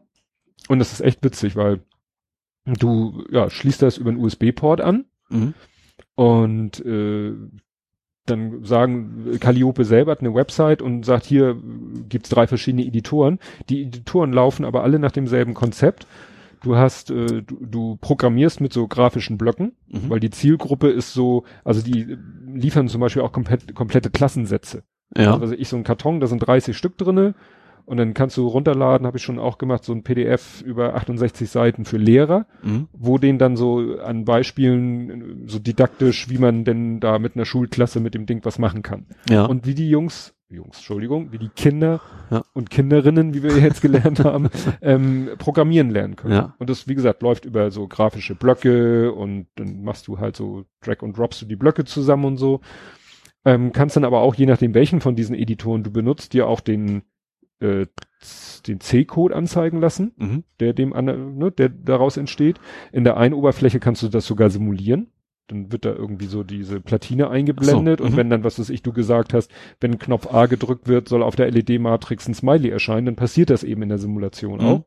und 0.67 0.77
das 0.77 0.91
ist 0.93 1.01
echt 1.01 1.23
witzig, 1.23 1.55
weil 1.55 1.79
du 2.67 3.23
ja 3.31 3.49
schließt 3.49 3.81
das 3.81 3.97
über 3.97 4.11
einen 4.11 4.19
USB-Port 4.23 4.79
an 4.81 5.05
Mhm. 5.31 5.55
und 6.13 6.85
äh, 6.85 7.33
dann 8.29 8.63
sagen, 8.63 9.37
Calliope 9.39 9.83
selber 9.85 10.11
hat 10.11 10.19
eine 10.21 10.33
Website 10.33 10.81
und 10.81 11.05
sagt, 11.05 11.25
hier 11.25 11.57
gibt's 12.07 12.29
drei 12.29 12.47
verschiedene 12.47 12.85
Editoren. 12.85 13.39
Die 13.69 13.83
Editoren 13.83 14.31
laufen 14.33 14.65
aber 14.65 14.83
alle 14.83 14.99
nach 14.99 15.11
demselben 15.11 15.53
Konzept. 15.53 16.07
Du 16.61 16.75
hast, 16.75 17.09
äh, 17.09 17.41
du, 17.41 17.57
du 17.61 17.97
programmierst 18.01 18.59
mit 18.61 18.73
so 18.73 18.87
grafischen 18.87 19.37
Blöcken, 19.37 19.73
Mhm. 19.87 20.09
weil 20.09 20.19
die 20.19 20.29
Zielgruppe 20.29 20.89
ist 20.89 21.13
so, 21.13 21.43
also 21.63 21.81
die 21.81 22.17
liefern 22.53 22.87
zum 22.89 23.01
Beispiel 23.01 23.21
auch 23.21 23.31
komplett, 23.31 23.73
komplette 23.75 24.09
Klassensätze. 24.09 24.83
Ja. 25.17 25.37
Also 25.39 25.53
ich 25.55 25.69
so 25.69 25.77
ein 25.77 25.83
Karton, 25.83 26.19
da 26.19 26.27
sind 26.27 26.39
30 26.39 26.75
Stück 26.77 26.97
drinne 26.97 27.33
und 27.89 27.97
dann 27.97 28.13
kannst 28.13 28.37
du 28.37 28.47
runterladen, 28.47 29.07
habe 29.07 29.17
ich 29.17 29.23
schon 29.23 29.39
auch 29.39 29.57
gemacht, 29.57 29.83
so 29.83 29.91
ein 29.93 30.03
PDF 30.03 30.61
über 30.61 30.95
68 30.95 31.49
Seiten 31.49 31.85
für 31.85 31.97
Lehrer, 31.97 32.45
Mhm. 32.63 32.87
wo 32.93 33.17
den 33.17 33.37
dann 33.39 33.57
so 33.57 33.97
an 34.03 34.25
Beispielen 34.25 35.43
so 35.47 35.59
didaktisch, 35.59 36.29
wie 36.29 36.37
man 36.37 36.63
denn 36.63 36.99
da 36.99 37.19
mit 37.19 37.35
einer 37.35 37.45
Schulklasse 37.45 37.99
mit 37.99 38.13
dem 38.13 38.25
Ding 38.25 38.39
was 38.43 38.59
machen 38.59 38.83
kann. 38.83 39.07
Ja. 39.29 39.45
Und 39.45 39.65
wie 39.65 39.73
die 39.73 39.89
Jungs, 39.89 40.35
Jungs, 40.51 40.77
Entschuldigung, 40.77 41.31
wie 41.31 41.37
die 41.37 41.49
Kinder 41.49 41.99
Ja. 42.31 42.43
und 42.53 42.69
Kinderinnen, 42.69 43.33
wie 43.33 43.43
wir 43.43 43.57
jetzt 43.57 43.81
gelernt 43.81 44.23
haben, 44.23 44.49
ähm, 44.81 45.29
programmieren 45.37 45.89
lernen 45.91 46.15
können. 46.15 46.33
Ja. 46.33 46.55
Und 46.57 46.69
das, 46.69 46.87
wie 46.87 46.95
gesagt, 46.95 47.21
läuft 47.21 47.45
über 47.45 47.69
so 47.71 47.87
grafische 47.87 48.33
Blöcke 48.35 49.11
und 49.13 49.47
dann 49.55 49.83
machst 49.83 50.07
du 50.07 50.17
halt 50.19 50.35
so 50.35 50.65
Drag 50.81 51.01
und 51.01 51.17
Drops 51.17 51.39
du 51.39 51.45
die 51.45 51.55
Blöcke 51.55 51.85
zusammen 51.85 52.25
und 52.25 52.37
so. 52.37 52.61
Ähm, 53.45 53.71
kannst 53.73 53.95
dann 53.95 54.03
aber 54.05 54.19
auch, 54.21 54.35
je 54.35 54.45
nachdem 54.47 54.73
welchen 54.73 55.01
von 55.01 55.15
diesen 55.15 55.35
Editoren 55.35 55.83
du 55.83 55.91
benutzt, 55.91 56.33
dir 56.33 56.47
auch 56.47 56.59
den, 56.59 57.03
äh, 57.59 57.85
den 58.67 58.79
C-Code 58.81 59.35
anzeigen 59.35 59.79
lassen, 59.79 60.13
Mhm. 60.17 60.43
der 60.59 60.73
dem 60.73 60.89
ne, 60.89 61.51
der 61.51 61.69
daraus 61.69 62.17
entsteht. 62.17 62.59
In 62.91 63.03
der 63.03 63.17
einen 63.17 63.33
Oberfläche 63.33 63.79
kannst 63.79 64.03
du 64.03 64.09
das 64.09 64.25
sogar 64.25 64.49
simulieren. 64.49 65.07
Dann 65.47 65.71
wird 65.71 65.83
da 65.85 65.93
irgendwie 65.93 66.27
so 66.27 66.43
diese 66.43 66.79
Platine 66.79 67.29
eingeblendet 67.29 67.99
so, 67.99 68.05
und 68.05 68.13
mhm. 68.13 68.17
wenn 68.17 68.29
dann, 68.29 68.43
was 68.43 68.59
weiß 68.59 68.69
ich, 68.69 68.83
du 68.83 68.93
gesagt 68.93 69.33
hast, 69.33 69.49
wenn 69.81 69.97
Knopf 69.97 70.31
A 70.31 70.45
gedrückt 70.45 70.87
wird, 70.87 71.07
soll 71.07 71.23
auf 71.23 71.35
der 71.35 71.49
LED-Matrix 71.49 72.27
ein 72.27 72.33
Smiley 72.35 72.69
erscheinen, 72.69 73.07
dann 73.07 73.15
passiert 73.15 73.49
das 73.49 73.63
eben 73.63 73.81
in 73.81 73.89
der 73.89 73.97
Simulation 73.97 74.59
Mhm. 74.59 74.65
auch. 74.65 74.83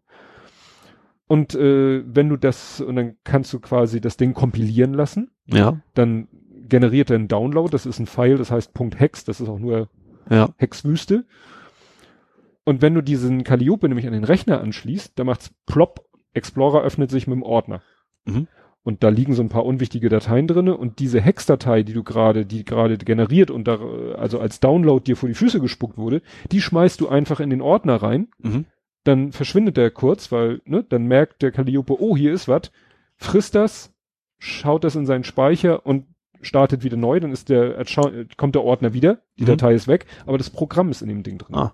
Und 1.26 1.54
äh, 1.54 2.02
wenn 2.06 2.28
du 2.28 2.36
das, 2.36 2.80
und 2.80 2.96
dann 2.96 3.16
kannst 3.24 3.52
du 3.54 3.60
quasi 3.60 4.00
das 4.00 4.16
Ding 4.18 4.34
kompilieren 4.34 4.92
lassen, 4.92 5.30
Ja. 5.46 5.80
dann 5.94 6.28
generiert 6.68 7.10
er 7.10 7.16
einen 7.16 7.28
Download, 7.28 7.70
das 7.70 7.86
ist 7.86 7.98
ein 7.98 8.06
File, 8.06 8.36
das 8.36 8.50
heißt 8.50 8.72
.hex, 8.98 9.24
das 9.24 9.40
ist 9.40 9.48
auch 9.48 9.58
nur 9.58 9.88
Ja. 10.30 10.50
Hexwüste. 10.58 11.24
Und 12.64 12.80
wenn 12.82 12.94
du 12.94 13.00
diesen 13.02 13.44
Calliope 13.44 13.88
nämlich 13.88 14.06
an 14.06 14.12
den 14.12 14.24
Rechner 14.24 14.60
anschließt, 14.60 15.18
dann 15.18 15.26
macht's 15.26 15.50
plop, 15.66 16.06
Explorer 16.32 16.82
öffnet 16.82 17.10
sich 17.10 17.26
mit 17.26 17.34
dem 17.36 17.42
Ordner. 17.42 17.82
Mhm. 18.24 18.46
Und 18.84 19.02
da 19.04 19.10
liegen 19.10 19.34
so 19.34 19.42
ein 19.42 19.48
paar 19.48 19.64
unwichtige 19.64 20.08
Dateien 20.08 20.48
drinne 20.48 20.76
und 20.76 20.98
diese 20.98 21.20
Hex-Datei, 21.20 21.82
die 21.84 21.92
du 21.92 22.02
gerade, 22.02 22.44
die 22.46 22.64
gerade 22.64 22.98
generiert 22.98 23.50
und 23.52 23.68
da, 23.68 23.78
also 24.16 24.40
als 24.40 24.58
Download 24.58 25.04
dir 25.04 25.16
vor 25.16 25.28
die 25.28 25.34
Füße 25.36 25.60
gespuckt 25.60 25.96
wurde, 25.98 26.20
die 26.50 26.60
schmeißt 26.60 27.00
du 27.00 27.08
einfach 27.08 27.38
in 27.40 27.50
den 27.50 27.60
Ordner 27.62 27.96
rein, 27.96 28.28
Mhm. 28.38 28.64
dann 29.04 29.30
verschwindet 29.32 29.76
der 29.76 29.90
kurz, 29.92 30.32
weil, 30.32 30.60
ne, 30.64 30.84
dann 30.88 31.06
merkt 31.06 31.42
der 31.42 31.52
Calliope, 31.52 32.00
oh, 32.00 32.16
hier 32.16 32.32
ist 32.32 32.48
was, 32.48 32.72
frisst 33.16 33.54
das, 33.54 33.92
schaut 34.38 34.82
das 34.82 34.96
in 34.96 35.06
seinen 35.06 35.24
Speicher 35.24 35.86
und 35.86 36.06
startet 36.40 36.82
wieder 36.82 36.96
neu, 36.96 37.20
dann 37.20 37.30
ist 37.30 37.50
der, 37.50 37.78
äh, 37.78 38.26
kommt 38.36 38.56
der 38.56 38.64
Ordner 38.64 38.92
wieder, 38.94 39.20
die 39.38 39.42
Mhm. 39.44 39.46
Datei 39.48 39.74
ist 39.74 39.86
weg, 39.86 40.06
aber 40.26 40.38
das 40.38 40.50
Programm 40.50 40.90
ist 40.90 41.02
in 41.02 41.08
dem 41.08 41.22
Ding 41.22 41.38
drin. 41.38 41.54
Ah. 41.54 41.72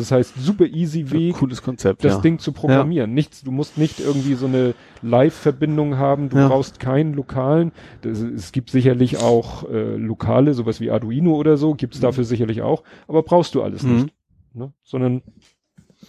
Das 0.00 0.10
heißt, 0.12 0.34
super 0.38 0.66
easy 0.66 1.10
Weg, 1.10 1.34
Cooles 1.36 1.62
Konzept, 1.62 2.02
das 2.04 2.14
ja. 2.14 2.20
Ding 2.20 2.38
zu 2.38 2.52
programmieren. 2.52 3.12
Nichts, 3.14 3.42
du 3.42 3.50
musst 3.52 3.78
nicht 3.78 4.00
irgendwie 4.00 4.34
so 4.34 4.46
eine 4.46 4.74
Live-Verbindung 5.02 5.96
haben, 5.98 6.28
du 6.28 6.36
Ja. 6.38 6.48
brauchst 6.48 6.80
keinen 6.80 7.14
lokalen. 7.14 7.72
Das, 8.02 8.18
es 8.20 8.52
gibt 8.52 8.70
sicherlich 8.70 9.18
auch 9.18 9.68
äh, 9.68 9.96
lokale, 9.96 10.54
sowas 10.54 10.80
wie 10.80 10.90
Arduino 10.90 11.34
oder 11.34 11.56
so, 11.56 11.74
gibt's 11.74 11.98
Mhm. 11.98 12.02
dafür 12.02 12.24
sicherlich 12.24 12.62
auch, 12.62 12.82
aber 13.08 13.22
brauchst 13.22 13.54
du 13.54 13.62
alles 13.62 13.82
Mhm. 13.82 13.94
nicht. 13.96 14.14
Ne? 14.54 14.72
Sondern 14.82 15.22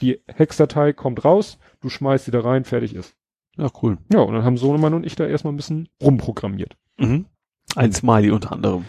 die 0.01 0.19
Hexdatei 0.27 0.93
kommt 0.93 1.23
raus, 1.25 1.57
du 1.81 1.89
schmeißt 1.89 2.25
sie 2.25 2.31
da 2.31 2.39
rein, 2.41 2.63
fertig 2.63 2.95
ist. 2.95 3.13
Ja, 3.57 3.69
cool. 3.83 3.97
Ja, 4.11 4.19
und 4.21 4.33
dann 4.33 4.43
haben 4.43 4.57
Sohnemann 4.57 4.93
und 4.93 5.05
ich 5.05 5.15
da 5.15 5.25
erstmal 5.27 5.53
ein 5.53 5.57
bisschen 5.57 5.89
rumprogrammiert. 6.01 6.77
Mhm. 6.97 7.25
Ein 7.75 7.91
Smiley 7.91 8.31
unter 8.31 8.51
anderem. 8.53 8.85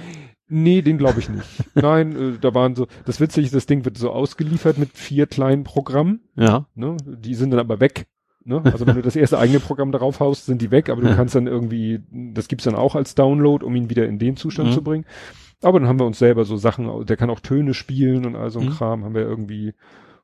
Nee, 0.52 0.82
den 0.82 0.98
glaube 0.98 1.18
ich 1.20 1.28
nicht. 1.28 1.46
Nein, 1.74 2.12
äh, 2.34 2.38
da 2.40 2.54
waren 2.54 2.74
so, 2.74 2.86
das 3.06 3.20
Witzige 3.20 3.46
ist, 3.46 3.54
das 3.54 3.66
Ding 3.66 3.84
wird 3.84 3.96
so 3.96 4.10
ausgeliefert 4.10 4.76
mit 4.78 4.90
vier 4.92 5.26
kleinen 5.26 5.64
Programmen. 5.64 6.20
Ja. 6.36 6.66
Ne? 6.74 6.96
Die 7.06 7.34
sind 7.34 7.50
dann 7.50 7.60
aber 7.60 7.80
weg. 7.80 8.06
Ne? 8.44 8.60
Also 8.64 8.86
wenn 8.86 8.96
du 8.96 9.02
das 9.02 9.16
erste 9.16 9.38
eigene 9.38 9.60
Programm 9.60 9.92
darauf 9.92 10.20
haust, 10.20 10.46
sind 10.46 10.60
die 10.60 10.70
weg, 10.70 10.88
aber 10.90 11.00
du 11.00 11.08
Ja. 11.08 11.14
kannst 11.14 11.34
dann 11.34 11.46
irgendwie, 11.46 12.00
das 12.10 12.48
gibt's 12.48 12.64
dann 12.64 12.74
auch 12.74 12.94
als 12.96 13.14
Download, 13.14 13.64
um 13.64 13.74
ihn 13.76 13.88
wieder 13.88 14.06
in 14.06 14.18
den 14.18 14.36
Zustand 14.36 14.70
Mhm. 14.70 14.72
zu 14.74 14.82
bringen. 14.82 15.04
Aber 15.62 15.78
dann 15.78 15.88
haben 15.88 16.00
wir 16.00 16.06
uns 16.06 16.18
selber 16.18 16.44
so 16.44 16.56
Sachen, 16.56 17.06
der 17.06 17.16
kann 17.16 17.30
auch 17.30 17.38
Töne 17.40 17.72
spielen 17.72 18.26
und 18.26 18.34
all 18.36 18.50
so 18.50 18.58
ein 18.58 18.66
Mhm. 18.66 18.70
Kram, 18.72 19.04
haben 19.04 19.14
wir 19.14 19.22
irgendwie 19.22 19.74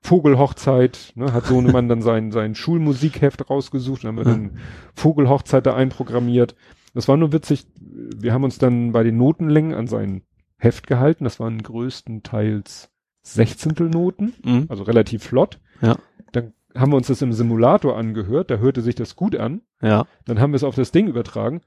Vogelhochzeit, 0.00 1.12
ne, 1.16 1.32
hat 1.32 1.47
Sohnemann 1.47 1.89
dann 1.89 2.02
sein, 2.02 2.32
sein 2.32 2.55
Schulmusikheft 2.55 3.48
rausgesucht, 3.50 4.02
dann 4.05 4.08
haben 4.10 4.16
wir 4.16 4.24
dann 4.24 4.50
Vogelhochzeit 4.94 5.66
da 5.66 5.74
einprogrammiert. 5.74 6.55
Das 6.99 7.07
war 7.07 7.17
nur 7.17 7.33
witzig, 7.33 7.65
wir 7.77 8.33
haben 8.33 8.43
uns 8.43 8.59
dann 8.59 8.91
bei 8.91 9.05
den 9.05 9.17
Notenlängen 9.17 9.73
an 9.73 9.86
sein 9.86 10.23
Heft 10.57 10.89
gehalten, 10.89 11.23
das 11.23 11.39
waren 11.39 11.62
größtenteils 11.62 12.91
Sechzehntelnoten, 13.23 14.35
Mhm. 14.44 14.67
also 14.68 14.83
relativ 14.83 15.23
flott. 15.23 15.60
Ja. 15.81 15.97
Dann 16.33 16.55
haben 16.75 16.91
wir 16.91 16.97
uns 16.97 17.07
das 17.07 17.23
im 17.23 17.33
Simulator 17.33 17.97
angehört, 17.97 18.51
da 18.51 18.57
hörte 18.57 18.81
sich 18.81 18.97
das 18.97 19.15
gut 19.15 19.36
an. 19.36 19.60
Ja. 19.81 20.07
Dann 20.25 20.41
haben 20.41 20.51
wir 20.51 20.57
es 20.57 20.65
auf 20.65 20.75
das 20.75 20.91
Ding 20.91 21.07
übertragen. 21.07 21.60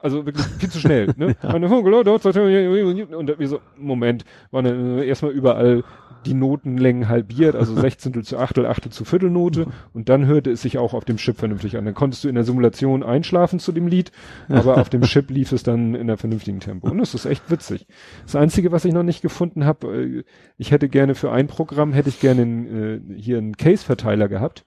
Also 0.00 0.24
wirklich 0.24 0.46
viel 0.58 0.70
zu 0.70 0.78
schnell. 0.78 1.12
Ne? 1.16 1.36
Vogel, 1.68 1.94
oh, 1.94 3.18
und 3.18 3.38
wir 3.38 3.48
so, 3.48 3.60
Moment, 3.76 4.24
waren 4.50 4.64
dann 4.64 4.98
äh, 4.98 5.06
erstmal 5.06 5.32
überall 5.32 5.84
die 6.24 6.32
Notenlängen 6.34 7.08
halbiert, 7.08 7.54
also 7.54 7.74
Sechzehntel 7.74 8.24
zu 8.24 8.38
Achtel, 8.38 8.64
Achtel 8.64 8.90
zu 8.90 9.04
Viertelnote 9.04 9.66
und 9.92 10.08
dann 10.08 10.24
hörte 10.24 10.50
es 10.50 10.62
sich 10.62 10.78
auch 10.78 10.94
auf 10.94 11.04
dem 11.04 11.18
Chip 11.18 11.36
vernünftig 11.36 11.76
an. 11.76 11.84
Dann 11.84 11.94
konntest 11.94 12.24
du 12.24 12.28
in 12.28 12.34
der 12.34 12.44
Simulation 12.44 13.02
einschlafen 13.02 13.58
zu 13.58 13.72
dem 13.72 13.86
Lied, 13.86 14.12
aber 14.48 14.78
auf 14.78 14.88
dem 14.88 15.02
Chip 15.02 15.30
lief 15.30 15.52
es 15.52 15.62
dann 15.62 15.94
in 15.94 16.02
einer 16.02 16.16
vernünftigen 16.16 16.60
Tempo. 16.60 16.88
Und 16.88 16.98
das 16.98 17.14
ist 17.14 17.26
echt 17.26 17.50
witzig. 17.50 17.86
Das 18.24 18.36
Einzige, 18.36 18.72
was 18.72 18.86
ich 18.86 18.94
noch 18.94 19.02
nicht 19.02 19.20
gefunden 19.20 19.64
habe, 19.64 19.94
äh, 19.94 20.24
ich 20.56 20.70
hätte 20.70 20.88
gerne 20.88 21.14
für 21.14 21.30
ein 21.30 21.46
Programm, 21.46 21.92
hätte 21.92 22.08
ich 22.08 22.20
gerne 22.20 22.42
einen, 22.42 23.10
äh, 23.10 23.20
hier 23.20 23.38
einen 23.38 23.56
Case-Verteiler 23.56 24.28
gehabt. 24.28 24.64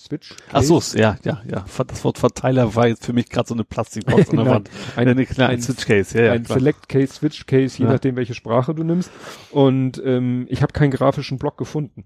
Switch. 0.00 0.34
Ach 0.52 0.62
so, 0.62 0.80
ja, 0.98 1.16
ja, 1.24 1.42
ja. 1.48 1.64
Das 1.86 2.04
Wort 2.04 2.18
Verteiler 2.18 2.74
war 2.74 2.88
jetzt 2.88 3.04
für 3.06 3.12
mich 3.12 3.28
gerade 3.28 3.48
so 3.48 3.54
eine 3.54 3.64
Plastikbox 3.64 4.30
an 4.30 4.36
der 4.36 4.46
Wand. 4.46 4.70
ein- 4.96 5.26
kleine 5.26 5.52
ein- 5.52 5.62
Switch-Case, 5.62 6.18
ja, 6.18 6.24
ja. 6.26 6.32
ein 6.32 6.42
klar. 6.44 6.58
Select 6.58 6.88
Case, 6.88 7.14
Switch 7.14 7.46
Case, 7.46 7.78
je 7.78 7.84
Ja. 7.84 7.92
nachdem, 7.92 8.16
welche 8.16 8.34
Sprache 8.34 8.74
du 8.74 8.82
nimmst. 8.84 9.10
Und 9.50 10.00
ähm, 10.04 10.46
ich 10.48 10.62
habe 10.62 10.72
keinen 10.72 10.90
grafischen 10.90 11.38
Block 11.38 11.56
gefunden. 11.56 12.04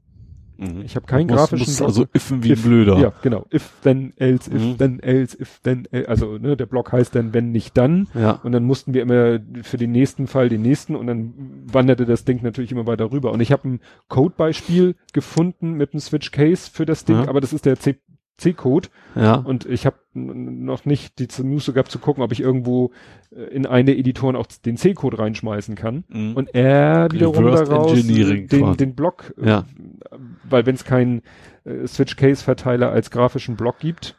Mhm. 0.56 0.82
Ich 0.84 0.94
habe 0.96 1.06
keinen 1.06 1.26
Muss- 1.26 1.36
grafischen 1.36 1.66
muss 1.66 1.82
also 1.82 2.06
iffen 2.12 2.42
wie 2.44 2.50
ein 2.50 2.52
If- 2.52 2.62
Blöder. 2.64 2.98
Ja, 2.98 3.12
genau. 3.22 3.44
If 3.52 3.72
then 3.82 4.12
else, 4.16 4.48
if 4.50 4.62
Mhm. 4.62 4.78
then 4.78 5.00
else, 5.00 5.36
if 5.40 5.60
then 5.62 5.86
else. 5.90 6.08
Also 6.08 6.38
ne, 6.38 6.56
der 6.56 6.66
Block 6.66 6.92
heißt 6.92 7.14
dann 7.14 7.34
wenn 7.34 7.50
nicht 7.52 7.76
dann. 7.76 8.08
Ja. 8.14 8.40
Und 8.42 8.52
dann 8.52 8.64
mussten 8.64 8.94
wir 8.94 9.02
immer 9.02 9.40
für 9.62 9.76
den 9.76 9.92
nächsten 9.92 10.26
Fall 10.26 10.48
den 10.48 10.62
nächsten 10.62 10.94
und 10.96 11.06
dann 11.08 11.34
wanderte 11.72 12.06
das 12.06 12.24
Ding 12.24 12.40
natürlich 12.42 12.70
immer 12.72 12.86
weiter 12.86 13.10
rüber. 13.10 13.32
Und 13.32 13.40
ich 13.40 13.50
habe 13.52 13.68
ein 13.68 13.80
Codebeispiel 14.08 14.94
gefunden 15.12 15.72
mit 15.72 15.92
einem 15.92 16.00
Switch 16.00 16.30
Case 16.30 16.70
für 16.72 16.86
das 16.86 17.04
Ding, 17.04 17.16
Ja. 17.16 17.28
aber 17.28 17.40
das 17.40 17.52
ist 17.52 17.66
der 17.66 17.78
C 17.78 17.96
C-Code 18.36 18.88
Ja. 19.14 19.34
und 19.36 19.64
ich 19.66 19.86
habe 19.86 19.96
noch 20.14 20.84
nicht 20.84 21.18
die 21.18 21.42
Muße 21.42 21.72
gehabt 21.72 21.90
zu 21.90 21.98
gucken, 21.98 22.22
ob 22.22 22.32
ich 22.32 22.40
irgendwo 22.40 22.92
äh, 23.30 23.42
in 23.44 23.66
eine 23.66 23.96
Editoren 23.96 24.36
auch 24.36 24.46
den 24.46 24.76
C-Code 24.76 25.18
reinschmeißen 25.18 25.74
kann. 25.76 26.04
Mhm. 26.08 26.34
Und 26.36 26.54
er 26.54 27.08
wiederum 27.12 27.44
Reverse 27.44 27.70
daraus 27.70 27.92
den, 28.06 28.48
quasi. 28.48 28.76
den 28.76 28.94
Block, 28.94 29.34
äh, 29.40 29.48
Ja. 29.48 29.64
weil 30.48 30.66
wenn 30.66 30.74
es 30.74 30.84
keinen 30.84 31.22
äh, 31.64 31.86
Switch-Case-Verteiler 31.86 32.90
als 32.90 33.10
grafischen 33.10 33.56
Block 33.56 33.78
gibt, 33.78 34.16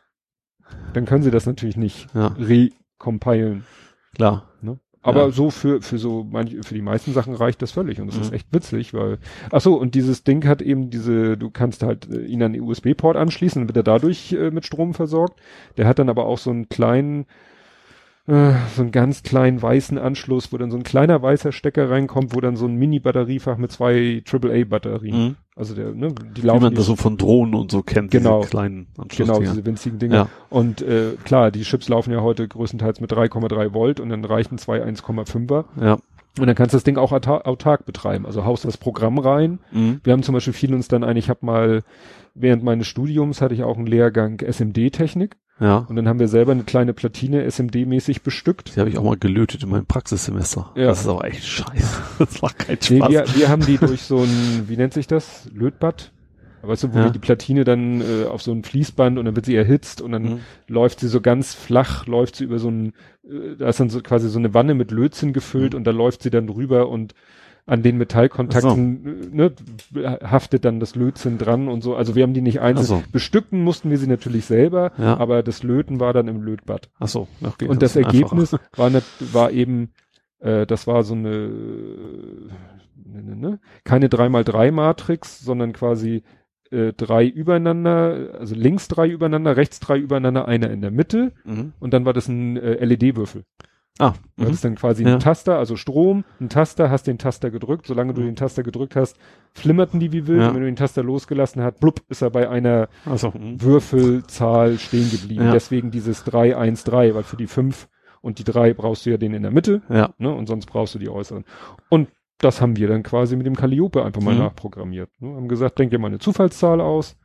dann 0.93 1.05
können 1.05 1.23
sie 1.23 1.31
das 1.31 1.45
natürlich 1.45 1.77
nicht 1.77 2.07
ja, 2.13 2.27
recompilen. 2.39 3.65
klar. 4.15 4.49
Aber 5.05 5.25
Ja. 5.25 5.31
so 5.31 5.51
für, 5.51 5.81
für 5.83 5.99
so 5.99 6.25
manche, 6.29 6.63
für 6.63 6.73
die 6.73 6.81
meisten 6.81 7.13
Sachen 7.13 7.35
reicht 7.35 7.61
das 7.61 7.71
völlig 7.71 8.01
und 8.01 8.07
das 8.07 8.15
Mhm. 8.15 8.21
ist 8.23 8.33
echt 8.33 8.47
witzig, 8.51 8.93
weil, 8.95 9.19
ach 9.51 9.61
so, 9.61 9.75
und 9.75 9.93
dieses 9.93 10.23
Ding 10.23 10.45
hat 10.47 10.63
eben 10.63 10.89
diese, 10.89 11.37
du 11.37 11.51
kannst 11.51 11.83
halt 11.83 12.09
äh, 12.11 12.25
ihn 12.25 12.41
an 12.41 12.53
den 12.53 12.63
USB-Port 12.63 13.15
anschließen, 13.15 13.61
dann 13.61 13.67
wird 13.69 13.77
er 13.77 13.83
dadurch 13.83 14.33
äh, 14.33 14.49
mit 14.49 14.65
Strom 14.65 14.95
versorgt. 14.95 15.39
Der 15.77 15.85
hat 15.87 15.99
dann 15.99 16.09
aber 16.09 16.25
auch 16.25 16.39
so 16.39 16.49
einen 16.49 16.69
kleinen, 16.69 17.27
äh, 18.27 18.53
so 18.75 18.81
einen 18.81 18.91
ganz 18.91 19.21
kleinen 19.23 19.61
weißen 19.61 19.97
Anschluss, 19.97 20.51
wo 20.51 20.57
dann 20.57 20.71
so 20.71 20.77
ein 20.77 20.83
kleiner 20.83 21.21
weißer 21.21 21.51
Stecker 21.51 21.89
reinkommt, 21.89 22.35
wo 22.35 22.41
dann 22.41 22.55
so 22.55 22.65
ein 22.65 22.75
Mini-Batteriefach 22.75 23.57
mit 23.57 23.71
zwei 23.71 24.23
AAA-Batterien, 24.25 25.15
Mhm. 25.29 25.35
also 25.55 25.75
der, 25.75 25.91
ne, 25.93 26.13
die 26.35 26.41
Wie 26.43 26.47
laufen 26.47 26.63
man 26.63 26.69
nicht- 26.71 26.79
das 26.79 26.87
so 26.87 26.95
von 26.95 27.17
Drohnen 27.17 27.53
und 27.53 27.71
so 27.71 27.83
kennt, 27.83 28.11
Genau. 28.11 28.39
diese 28.39 28.49
kleinen 28.49 28.87
Genau, 28.93 29.03
Anschlussdinger. 29.03 29.39
diese 29.51 29.65
winzigen 29.65 29.99
Dinger. 29.99 30.15
Ja. 30.15 30.27
Und 30.49 30.81
äh, 30.81 31.11
klar, 31.23 31.51
die 31.51 31.61
Chips 31.61 31.87
laufen 31.89 32.11
ja 32.11 32.21
heute 32.21 32.47
größtenteils 32.47 32.99
mit 33.01 33.11
3,3 33.11 33.73
Volt 33.73 33.99
und 33.99 34.09
dann 34.09 34.25
reichen 34.25 34.57
zwei 34.57 34.81
1,5er. 34.83 35.65
Ja. 35.79 35.97
Und 36.37 36.47
dann 36.47 36.55
kannst 36.55 36.73
du 36.73 36.77
das 36.77 36.83
Ding 36.83 36.97
auch 36.97 37.13
autar 37.13 37.47
autark 37.47 37.85
betreiben. 37.85 38.25
Also 38.25 38.43
haust 38.43 38.65
das 38.65 38.75
Programm 38.77 39.19
rein. 39.19 39.59
Mhm. 39.71 40.01
Wir 40.03 40.11
haben 40.11 40.23
zum 40.23 40.33
Beispiel 40.33 40.51
viel 40.51 40.73
uns 40.73 40.87
dann 40.89 41.03
ein, 41.05 41.15
ich 41.15 41.29
habe 41.29 41.45
mal, 41.45 41.83
während 42.33 42.61
meines 42.63 42.87
Studiums 42.87 43.39
hatte 43.41 43.53
ich 43.53 43.63
auch 43.63 43.77
einen 43.77 43.85
Lehrgang 43.87 44.41
SMD-Technik. 44.41 45.37
Ja. 45.59 45.77
Und 45.87 45.95
dann 45.95 46.07
haben 46.07 46.19
wir 46.19 46.27
selber 46.27 46.51
eine 46.51 46.63
kleine 46.63 46.93
Platine 46.93 47.43
SMD-mäßig 47.49 48.23
bestückt. 48.23 48.75
Die 48.75 48.79
habe 48.79 48.89
ich 48.89 48.97
auch 48.97 49.03
mal 49.03 49.15
gelötet 49.17 49.63
in 49.63 49.69
meinem 49.69 49.85
Praxissemester. 49.85 50.71
Ja. 50.75 50.87
Das 50.87 51.01
ist 51.01 51.07
aber 51.07 51.23
echt 51.25 51.45
scheiße. 51.45 52.01
Das 52.19 52.41
macht 52.41 52.59
keinen 52.59 52.77
Nee, 52.89 52.97
Spaß. 52.97 53.09
wir, 53.11 53.25
wir 53.35 53.49
haben 53.49 53.65
die 53.65 53.77
durch 53.77 54.01
so 54.01 54.17
ein, 54.23 54.65
wie 54.67 54.75
nennt 54.77 54.93
sich 54.93 55.07
das? 55.07 55.49
Lötbad? 55.53 56.11
Weißt 56.61 56.83
du, 56.83 56.93
wo 56.93 56.97
Ja. 56.97 57.09
die 57.09 57.19
Platine 57.19 57.63
dann 57.63 58.01
äh, 58.01 58.25
auf 58.25 58.41
so 58.41 58.51
ein 58.51 58.63
Fließband 58.63 59.19
und 59.19 59.25
dann 59.25 59.35
wird 59.35 59.45
sie 59.45 59.55
erhitzt 59.55 60.01
und 60.01 60.11
dann 60.13 60.23
Mhm. 60.23 60.39
läuft 60.67 60.99
sie 60.99 61.07
so 61.07 61.21
ganz 61.21 61.53
flach, 61.53 62.07
läuft 62.07 62.35
sie 62.37 62.43
über 62.43 62.57
so 62.59 62.69
ein, 62.69 62.87
äh, 63.23 63.55
da 63.59 63.69
ist 63.69 63.79
dann 63.79 63.89
so 63.91 64.01
quasi 64.01 64.27
so 64.29 64.39
eine 64.39 64.53
Wanne 64.55 64.73
mit 64.73 64.89
Lötzinn 64.91 65.31
gefüllt 65.31 65.73
Mhm. 65.73 65.77
und 65.77 65.83
da 65.85 65.91
läuft 65.91 66.23
sie 66.23 66.31
dann 66.31 66.47
drüber 66.47 66.89
und 66.89 67.13
an 67.67 67.81
den 67.81 67.97
Metallkontakten 67.97 69.05
äh, 69.33 69.35
ne, 69.35 69.51
haftet 70.23 70.65
dann 70.65 70.79
das 70.79 70.95
Lötzinn 70.95 71.37
dran 71.39 71.67
und 71.67 71.81
so. 71.81 71.95
Also 71.95 72.15
wir 72.15 72.23
haben 72.23 72.33
die 72.35 72.41
nicht 72.41 72.61
einzeln. 72.61 72.85
So. 72.85 73.03
Bestücken 73.11 73.63
mussten 73.63 73.89
wir 73.89 73.97
sie 73.97 74.07
natürlich 74.07 74.45
selber, 74.45 74.91
Ja. 74.99 75.17
aber 75.17 75.41
das 75.41 75.63
Löten 75.63 75.99
war 75.99 76.13
dann 76.13 76.27
im 76.27 76.41
Lötbad. 76.43 76.89
Ach 76.99 77.07
so. 77.07 77.27
Okay, 77.43 77.67
Und 77.67 77.81
das 77.81 77.95
ist 77.95 78.03
Ergebnis 78.05 78.53
einfacher. 78.53 78.69
war, 78.77 78.89
nicht, 78.91 79.05
war 79.33 79.51
eben, 79.51 79.89
äh, 80.39 80.67
das 80.67 80.85
war 80.85 81.01
so 81.03 81.15
eine, 81.15 81.49
ne, 83.03 83.23
ne, 83.23 83.35
ne, 83.35 83.59
keine 83.83 84.07
3x3 84.09 84.71
Matrix, 84.71 85.39
sondern 85.39 85.73
quasi 85.73 86.23
äh, 86.71 86.93
drei 86.93 87.25
übereinander, 87.27 88.35
also 88.39 88.55
links 88.55 88.87
drei 88.87 89.07
übereinander, 89.07 89.55
rechts 89.57 89.79
drei 89.79 89.97
übereinander, 89.97 90.47
einer 90.47 90.69
in 90.71 90.81
der 90.81 90.91
Mitte 90.91 91.31
Mhm. 91.45 91.73
und 91.79 91.93
dann 91.93 92.05
war 92.05 92.13
das 92.13 92.27
ein 92.27 92.57
äh, 92.57 92.83
LED-Würfel. 92.85 93.43
Ah. 93.97 94.13
Das 94.35 94.47
Mhm. 94.49 94.53
ist 94.53 94.65
dann 94.65 94.75
quasi 94.75 95.03
Ja. 95.03 95.13
ein 95.13 95.19
Taster, 95.21 95.57
also 95.57 95.77
Strom, 95.77 96.25
ein 96.41 96.49
Taster, 96.49 96.89
hast 96.89 97.07
den 97.07 97.17
Taster 97.17 97.49
gedrückt, 97.49 97.87
solange 97.87 98.13
du 98.13 98.21
Mhm. 98.21 98.25
den 98.25 98.35
Taster 98.35 98.61
gedrückt 98.63 98.95
hast, 98.97 99.17
flimmerten 99.53 99.99
die 100.01 100.11
wie 100.11 100.27
wild, 100.27 100.41
Ja. 100.41 100.47
und 100.49 100.55
wenn 100.55 100.61
du 100.61 100.67
den 100.67 100.75
Taster 100.75 101.01
losgelassen 101.01 101.61
hast, 101.63 101.79
blub, 101.79 102.01
ist 102.09 102.21
er 102.21 102.29
bei 102.29 102.49
einer 102.49 102.89
so. 103.15 103.31
Mhm. 103.31 103.61
Würfelzahl 103.61 104.77
stehen 104.79 105.09
geblieben. 105.09 105.45
Ja. 105.45 105.51
Deswegen 105.51 105.91
dieses 105.91 106.23
3, 106.23 106.57
1, 106.57 106.83
3, 106.83 107.15
weil 107.15 107.23
für 107.23 107.37
die 107.37 107.47
5 107.47 107.87
und 108.21 108.39
die 108.39 108.43
3 108.43 108.73
brauchst 108.73 109.05
du 109.05 109.11
ja 109.11 109.17
den 109.17 109.33
in 109.33 109.43
der 109.43 109.51
Mitte, 109.51 109.81
Ja. 109.89 110.09
ne, 110.17 110.33
und 110.33 110.47
sonst 110.47 110.65
brauchst 110.65 110.95
du 110.95 110.99
die 110.99 111.09
äußeren. 111.09 111.45
Und 111.89 112.09
das 112.39 112.59
haben 112.61 112.75
wir 112.75 112.87
dann 112.89 113.03
quasi 113.03 113.35
mit 113.37 113.45
dem 113.45 113.55
Calliope 113.55 114.03
einfach 114.03 114.21
mal 114.21 114.33
Mhm. 114.33 114.41
nachprogrammiert. 114.41 115.09
Ne? 115.19 115.35
Haben 115.35 115.47
gesagt, 115.47 115.79
denk 115.79 115.91
dir 115.91 115.99
mal 115.99 116.07
eine 116.07 116.19
Zufallszahl 116.19 116.81
aus. 116.81 117.15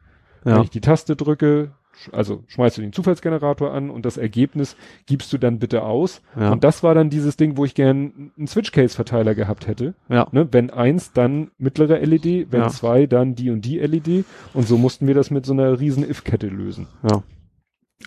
Wenn 0.44 0.55
Ja. 0.57 0.62
ich 0.62 0.70
die 0.70 0.81
Taste 0.81 1.16
drücke, 1.16 1.73
also 2.12 2.45
schmeißt 2.47 2.79
du 2.79 2.83
den 2.83 2.93
Zufallsgenerator 2.93 3.73
an 3.73 3.91
und 3.91 4.05
das 4.07 4.17
Ergebnis 4.17 4.77
gibst 5.07 5.33
du 5.33 5.39
dann 5.39 5.59
bitte 5.59 5.83
aus. 5.83 6.23
Ja. 6.39 6.53
Und 6.53 6.65
das 6.65 6.83
war 6.83 6.95
dann 6.95 7.11
dieses 7.11 7.37
Ding, 7.37 7.57
wo 7.57 7.65
ich 7.65 7.75
gern 7.75 8.33
einen 8.37 8.47
Switch-Case-Verteiler 8.47 9.35
gehabt 9.35 9.67
hätte. 9.67 9.95
Ja. 10.09 10.27
Ne? 10.33 10.49
Wenn 10.51 10.70
eins, 10.70 11.12
dann 11.12 11.51
mittlere 11.59 11.99
LED, 12.05 12.51
wenn 12.53 12.62
Ja. 12.62 12.69
zwei, 12.69 13.07
dann 13.07 13.35
die 13.35 13.51
und 13.51 13.65
die 13.65 13.79
LED. 13.79 14.25
Und 14.55 14.67
so 14.67 14.79
mussten 14.79 15.07
wir 15.07 15.15
das 15.15 15.31
mit 15.31 15.45
so 15.47 15.53
einer 15.53 15.79
riesen 15.81 16.09
If-Kette 16.09 16.49
lösen. 16.49 16.89
Ja. 17.09 17.23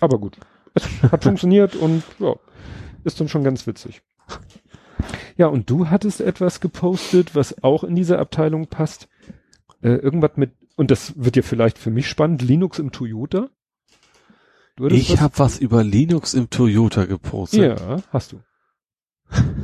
Aber 0.00 0.18
gut. 0.18 0.38
Es 0.74 0.88
hat 1.10 1.22
funktioniert 1.24 1.76
und 1.76 2.02
ja, 2.18 2.34
ist 3.04 3.20
dann 3.20 3.28
schon 3.28 3.44
ganz 3.44 3.66
witzig. 3.66 4.02
Ja, 5.36 5.46
und 5.48 5.68
du 5.70 5.90
hattest 5.90 6.20
etwas 6.20 6.60
gepostet, 6.60 7.34
was 7.34 7.62
auch 7.62 7.84
in 7.84 7.94
diese 7.96 8.18
Abteilung 8.18 8.68
passt. 8.68 9.08
Äh, 9.82 9.90
irgendwas 9.96 10.32
mit, 10.36 10.52
und 10.76 10.90
das 10.90 11.12
wird 11.22 11.36
ja 11.36 11.42
vielleicht 11.42 11.78
für 11.78 11.90
mich 11.90 12.08
spannend, 12.08 12.42
Linux 12.42 12.78
im 12.78 12.90
Toyota? 12.92 13.50
Ich 14.80 15.20
habe 15.20 15.38
was 15.38 15.58
über 15.58 15.84
Linux 15.84 16.34
im 16.34 16.50
Toyota 16.50 17.04
gepostet. 17.04 17.78
Ja, 17.80 18.02
hast 18.10 18.32
du. 18.32 18.40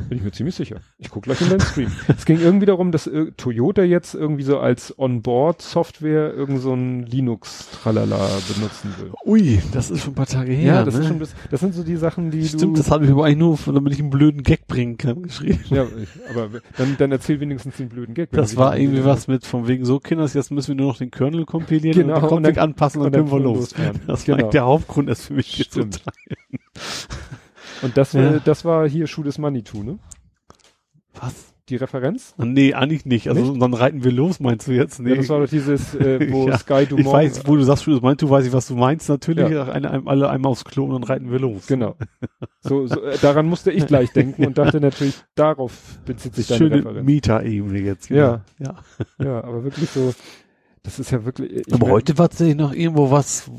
Bin 0.09 0.17
ich 0.17 0.23
mir 0.25 0.31
ziemlich 0.31 0.55
sicher. 0.55 0.81
Ich 0.97 1.09
gucke 1.09 1.25
gleich 1.29 1.39
in 1.39 1.47
deinen 1.49 1.61
Stream. 1.61 1.89
es 2.17 2.25
ging 2.25 2.37
irgendwie 2.41 2.65
darum, 2.65 2.91
dass 2.91 3.07
äh, 3.07 3.31
Toyota 3.37 3.83
jetzt 3.83 4.13
irgendwie 4.13 4.43
so 4.43 4.59
als 4.59 4.93
Onboard-Software 4.99 6.33
irgend 6.33 6.59
so 6.61 6.73
ein 6.73 7.03
Linux-Tralala 7.05 8.17
benutzen 8.53 8.93
will. 8.99 9.11
Ui, 9.25 9.61
das 9.71 9.89
ist 9.89 10.01
schon 10.03 10.11
ein 10.11 10.15
paar 10.15 10.25
Tage 10.25 10.51
her. 10.51 10.73
Ja, 10.73 10.83
das 10.83 10.95
ne? 10.95 11.01
ist 11.01 11.07
schon, 11.07 11.19
das, 11.19 11.33
das 11.49 11.61
sind 11.61 11.73
so 11.73 11.83
die 11.83 11.95
Sachen, 11.95 12.29
die 12.29 12.45
Stimmt, 12.45 12.61
du. 12.63 12.73
das 12.73 12.91
habe 12.91 13.05
ich 13.05 13.11
aber 13.11 13.23
eigentlich 13.25 13.37
nur, 13.37 13.57
damit 13.73 13.93
ich 13.93 13.99
einen 13.99 14.09
blöden 14.09 14.43
Gag 14.43 14.67
bringen 14.67 14.97
kann, 14.97 15.23
geschrieben. 15.23 15.61
ja, 15.69 15.85
aber 16.29 16.49
dann, 16.77 16.97
dann 16.97 17.11
erzähl 17.13 17.39
wenigstens 17.39 17.77
den 17.77 17.87
blöden 17.87 18.13
Gag. 18.13 18.31
Das 18.31 18.57
war 18.57 18.77
irgendwie 18.77 19.05
was 19.05 19.29
mit 19.29 19.45
von 19.45 19.67
wegen 19.69 19.85
so, 19.85 19.99
Kinders, 20.01 20.33
jetzt 20.33 20.51
müssen 20.51 20.69
wir 20.69 20.75
nur 20.75 20.87
noch 20.87 20.97
den 20.97 21.11
Kernel 21.11 21.45
kompilieren 21.45 22.07
Genau, 22.07 22.15
und 22.15 22.43
den 22.43 22.51
Config 22.53 22.57
anpassen 22.57 22.99
und, 22.99 23.07
und 23.07 23.15
dann 23.15 23.29
können 23.29 23.31
wir 23.31 23.43
los. 23.43 23.57
losfahren. 23.71 24.01
Das 24.07 24.19
war 24.19 24.25
Genau. 24.25 24.37
eigentlich 24.39 24.51
der 24.51 24.65
Hauptgrund, 24.65 25.09
das 25.09 25.25
für 25.27 25.33
mich 25.35 25.63
Stimmt. 25.63 25.93
zu 25.93 25.99
Und 27.81 27.97
das, 27.97 28.13
Ja. 28.13 28.35
äh, 28.35 28.41
das 28.43 28.65
war 28.65 28.87
hier 28.87 29.05
is 29.05 29.37
Money 29.37 29.63
Too, 29.63 29.83
ne? 29.83 29.99
Was? 31.19 31.51
Die 31.69 31.75
Referenz? 31.77 32.33
Nee, 32.37 32.73
eigentlich 32.73 33.05
nicht. 33.05 33.29
Also 33.29 33.41
Nicht? 33.51 33.61
dann 33.61 33.73
reiten 33.73 34.03
wir 34.03 34.11
los, 34.11 34.41
meinst 34.41 34.67
du 34.67 34.73
jetzt? 34.73 34.99
Nee. 34.99 35.11
Ja, 35.11 35.15
das 35.15 35.29
war 35.29 35.39
doch 35.39 35.47
dieses, 35.49 35.95
äh, 35.95 36.29
wo 36.31 36.49
Ja, 36.49 36.57
Sky 36.57 36.85
du 36.85 36.97
ich 36.97 37.05
weiß, 37.05 37.43
wo 37.45 37.55
du 37.55 37.63
sagst, 37.63 37.87
du 37.87 37.97
meinst, 38.01 38.21
du 38.21 38.29
weißt 38.29 38.47
ich, 38.47 38.51
was 38.51 38.67
du 38.67 38.75
meinst, 38.75 39.07
natürlich. 39.07 39.49
Ja. 39.49 39.71
Eine, 39.71 39.91
ein, 39.91 40.07
alle 40.07 40.29
einmal 40.29 40.51
aufs 40.51 40.65
Klo 40.65 40.85
und 40.85 40.91
dann 40.91 41.03
reiten 41.03 41.31
wir 41.31 41.39
los. 41.39 41.67
Genau. 41.67 41.95
So, 42.63 42.85
so 42.85 43.01
äh, 43.01 43.17
daran 43.21 43.47
musste 43.47 43.71
ich 43.71 43.87
gleich 43.87 44.11
denken 44.11 44.45
und 44.45 44.57
dachte 44.57 44.79
natürlich, 44.79 45.15
darauf 45.33 45.99
bezieht 46.05 46.35
sich 46.35 46.45
deine 46.45 46.57
Schöne 46.59 46.75
Referenz. 46.77 47.05
Meta-Ebene 47.05 47.79
jetzt. 47.79 48.09
Ja. 48.09 48.43
ja. 48.59 48.75
Ja, 49.17 49.43
aber 49.43 49.63
wirklich 49.63 49.89
so, 49.89 50.13
das 50.83 50.99
ist 50.99 51.09
ja 51.09 51.25
wirklich. 51.25 51.67
Ich 51.67 51.73
Aber 51.73 51.89
heute 51.89 52.17
war 52.19 52.29
tatsächlich 52.29 52.57
noch 52.57 52.73
irgendwo 52.73 53.09
was, 53.09 53.49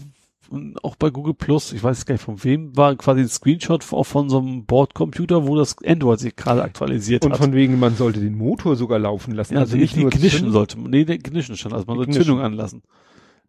und 0.52 0.84
auch 0.84 0.96
bei 0.96 1.10
Google 1.10 1.34
Plus, 1.34 1.72
ich 1.72 1.82
weiß 1.82 2.06
gar 2.06 2.14
nicht 2.14 2.22
von 2.24 2.42
wem, 2.44 2.76
war 2.76 2.94
quasi 2.96 3.20
ein 3.22 3.28
Screenshot 3.28 3.92
auch 3.92 4.04
von 4.04 4.28
so 4.28 4.38
einem 4.38 4.64
Bordcomputer, 4.66 5.46
wo 5.46 5.56
das 5.56 5.76
Android 5.84 6.20
sich 6.20 6.36
gerade 6.36 6.62
aktualisiert 6.62 7.24
Und 7.24 7.32
hat. 7.32 7.38
von 7.38 7.52
wegen, 7.54 7.78
man 7.80 7.96
sollte 7.96 8.20
den 8.20 8.36
Motor 8.36 8.76
sogar 8.76 8.98
laufen 8.98 9.32
lassen. 9.34 9.54
ja, 9.54 9.60
also 9.60 9.76
nicht 9.76 9.96
nur 9.96 10.12
Ignition 10.12 10.52
sollte 10.52 10.78
man, 10.78 10.90
nee, 10.90 11.00
Ignition 11.02 11.56
schon, 11.56 11.72
also 11.72 11.86
man 11.86 11.96
soll. 11.96 12.10
Zündung 12.10 12.40
anlassen. 12.40 12.82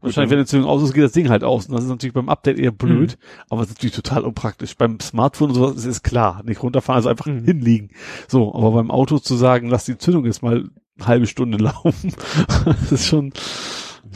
Wahrscheinlich, 0.02 0.32
wenn 0.32 0.40
die 0.40 0.46
Zündung 0.46 0.70
aus 0.70 0.84
ist, 0.84 0.94
geht 0.94 1.04
das 1.06 1.14
Ding 1.14 1.30
halt 1.30 1.46
aus. 1.46 1.68
Und 1.68 1.76
das 1.76 1.86
ist 1.86 1.90
natürlich 1.90 2.14
beim 2.14 2.28
Update 2.28 2.60
eher 2.60 2.72
blöd, 2.74 3.12
Mhm. 3.18 3.44
aber 3.50 3.62
es 3.62 3.70
ist 3.70 3.76
natürlich 3.78 3.96
total 3.96 4.24
unpraktisch. 4.26 4.76
Beim 4.76 5.00
Smartphone 5.00 5.50
und 5.50 5.56
sowas 5.56 5.76
ist 5.78 5.86
es 5.86 6.04
klar. 6.04 6.42
Nicht 6.44 6.62
runterfahren, 6.62 6.98
also 6.98 7.08
einfach 7.08 7.28
Mhm. 7.28 7.46
hinliegen. 7.46 7.90
So, 8.28 8.54
aber 8.54 8.72
beim 8.72 8.92
Auto 8.92 9.20
zu 9.20 9.36
sagen, 9.36 9.70
lass 9.70 9.86
die 9.86 9.98
Zündung 9.98 10.26
jetzt 10.26 10.44
mal 10.44 10.70
eine 10.98 11.08
halbe 11.08 11.26
Stunde 11.26 11.58
laufen, 11.64 12.14
das 12.66 12.92
ist 12.92 13.06
schon 13.06 13.28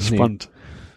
Nee. 0.09 0.16
spannend. 0.17 0.49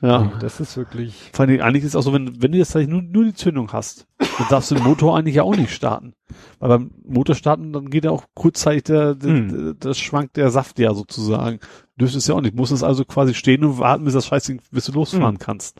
Ja. 0.03 0.23
Nee, 0.25 0.31
das 0.41 0.61
ist 0.61 0.77
wirklich. 0.77 1.31
Vor 1.33 1.45
allem, 1.47 1.61
eigentlich 1.61 1.85
ist 1.85 1.95
auch 1.95 2.03
so, 2.03 2.12
wenn, 2.12 2.43
wenn 2.43 2.53
du 2.53 2.59
jetzt 2.59 2.75
nur, 2.75 3.03
nur 3.03 3.25
die 3.25 3.35
Zündung 3.35 3.73
hast, 3.73 4.07
dann 4.19 4.47
darfst 4.49 4.70
du 4.70 4.75
den 4.77 4.85
Motor 4.85 5.17
eigentlich 5.17 5.35
ja 5.37 5.43
auch 5.43 5.55
nicht 5.57 5.75
starten. 5.75 6.15
Weil 6.59 6.69
beim 6.70 6.91
Motor 7.05 7.35
starten, 7.35 7.73
dann 7.73 7.91
geht 7.91 8.05
ja 8.05 8.11
auch 8.11 8.25
kurzzeitig 8.35 8.85
der, 8.85 9.15
der, 9.15 9.31
Hm. 9.31 9.49
der, 9.49 9.75
das 9.75 9.99
schwankt 9.99 10.37
der 10.39 10.51
Saft 10.51 10.79
ja 10.79 10.95
sozusagen. 10.95 11.59
Dürfte 11.97 12.19
es 12.19 12.27
ja 12.27 12.35
auch 12.35 12.41
nicht. 12.41 12.55
Musst 12.57 12.73
es 12.73 12.83
also 12.83 13.05
quasi 13.05 13.35
stehen 13.35 13.62
und 13.65 13.79
warten, 13.79 14.05
bis 14.05 14.15
das 14.15 14.27
Scheißding, 14.27 14.61
bis 14.70 14.87
du 14.87 14.93
losfahren 14.93 15.35
Hm. 15.35 15.39
kannst. 15.39 15.77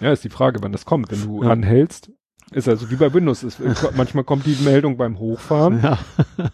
Ja, 0.00 0.10
ist 0.12 0.24
die 0.24 0.30
Frage, 0.30 0.60
wann 0.62 0.72
das 0.72 0.84
kommt. 0.84 1.10
Wenn 1.12 1.22
du 1.22 1.44
Ja. 1.44 1.50
anhältst, 1.50 2.10
ist 2.54 2.68
also 2.68 2.90
wie 2.90 2.96
bei 2.96 3.12
Windows. 3.12 3.42
Ist, 3.42 3.60
manchmal 3.96 4.24
kommt 4.24 4.46
die 4.46 4.56
Meldung 4.64 4.96
beim 4.96 5.18
Hochfahren, 5.18 5.80
Ja. 5.82 5.98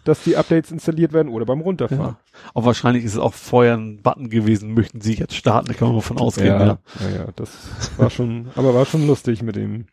dass 0.04 0.22
die 0.24 0.36
Updates 0.36 0.70
installiert 0.70 1.12
werden 1.12 1.28
oder 1.30 1.44
beim 1.46 1.60
Runterfahren. 1.60 2.16
Aber 2.54 2.66
wahrscheinlich 2.66 3.04
ist 3.04 3.12
es 3.14 3.18
auch 3.18 3.34
vorher 3.34 3.76
ein 3.76 4.02
Button 4.02 4.30
gewesen, 4.30 4.74
möchten 4.74 5.00
sie 5.00 5.14
jetzt 5.14 5.34
starten, 5.34 5.68
da 5.68 5.74
kann 5.74 5.88
man 5.88 5.96
mal 5.96 6.02
von 6.02 6.18
ausgehen, 6.18 6.46
ja. 6.48 6.64
ja, 6.66 6.78
ja, 7.00 7.16
ja, 7.16 7.26
das 7.36 7.50
war 7.96 8.10
schon, 8.10 8.48
aber 8.56 8.74
war 8.74 8.86
schon 8.86 9.06
lustig 9.06 9.42
mit 9.42 9.56
dem, 9.56 9.86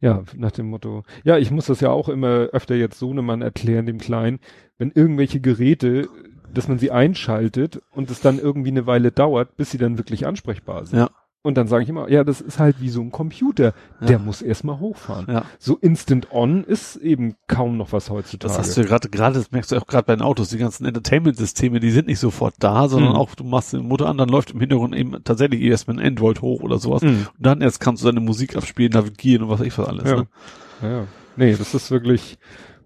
ja, 0.00 0.22
nach 0.36 0.52
dem 0.52 0.68
Motto, 0.70 1.04
ja, 1.24 1.36
ich 1.38 1.50
muss 1.50 1.66
das 1.66 1.80
ja 1.80 1.90
auch 1.90 2.08
immer 2.08 2.48
öfter 2.52 2.74
jetzt 2.74 2.98
Sohnemann 2.98 3.42
erklären, 3.42 3.86
dem 3.86 3.98
Kleinen, 3.98 4.38
wenn 4.78 4.90
irgendwelche 4.92 5.40
Geräte, 5.40 6.08
dass 6.52 6.68
man 6.68 6.78
sie 6.78 6.90
einschaltet 6.90 7.82
und 7.92 8.10
es 8.10 8.20
dann 8.20 8.38
irgendwie 8.38 8.70
eine 8.70 8.86
Weile 8.86 9.10
dauert, 9.12 9.56
bis 9.56 9.70
sie 9.70 9.78
dann 9.78 9.98
wirklich 9.98 10.26
ansprechbar 10.26 10.86
sind. 10.86 10.98
Ja. 11.00 11.10
Und 11.46 11.54
dann 11.56 11.68
sage 11.68 11.84
ich 11.84 11.88
immer, 11.88 12.10
ja, 12.10 12.24
das 12.24 12.40
ist 12.40 12.58
halt 12.58 12.80
wie 12.80 12.88
so 12.88 13.00
ein 13.00 13.12
Computer, 13.12 13.72
Ja. 14.00 14.06
der 14.08 14.18
muss 14.18 14.42
erstmal 14.42 14.80
hochfahren. 14.80 15.26
Ja. 15.28 15.44
So 15.60 15.76
Instant 15.76 16.32
On 16.32 16.64
ist 16.64 16.96
eben 16.96 17.36
kaum 17.46 17.76
noch 17.76 17.92
was 17.92 18.10
heutzutage. 18.10 18.48
Das 18.52 18.58
hast 18.58 18.76
du 18.76 18.80
ja 18.80 18.86
gerade, 18.88 19.08
gerade, 19.08 19.36
das 19.38 19.52
merkst 19.52 19.70
du 19.70 19.76
auch 19.76 19.86
gerade 19.86 20.06
bei 20.06 20.16
den 20.16 20.22
Autos, 20.22 20.48
die 20.48 20.58
ganzen 20.58 20.84
Entertainment-Systeme, 20.86 21.78
die 21.78 21.92
sind 21.92 22.08
nicht 22.08 22.18
sofort 22.18 22.54
da, 22.58 22.88
sondern 22.88 23.10
Mhm. 23.12 23.16
auch 23.16 23.34
du 23.36 23.44
machst 23.44 23.72
den 23.72 23.86
Motor 23.86 24.08
an, 24.08 24.18
dann 24.18 24.28
läuft 24.28 24.50
im 24.50 24.58
Hintergrund 24.60 24.96
eben 24.96 25.22
tatsächlich 25.22 25.62
erstmal 25.62 26.00
ein 26.00 26.04
Android 26.06 26.42
hoch 26.42 26.62
oder 26.62 26.78
sowas. 26.78 27.02
Mhm. 27.02 27.28
Und 27.36 27.46
dann 27.46 27.60
erst 27.60 27.78
kannst 27.78 28.02
du 28.02 28.08
deine 28.08 28.20
Musik 28.20 28.56
abspielen, 28.56 28.90
navigieren 28.92 29.44
und 29.44 29.48
was 29.50 29.60
weiß 29.60 29.66
ich 29.68 29.78
was 29.78 29.86
alles. 29.86 30.04
Ja. 30.10 30.16
Ne? 30.16 30.26
Ja. 30.82 31.04
Nee, 31.36 31.54
das 31.56 31.74
ist 31.74 31.90
wirklich, 31.92 32.38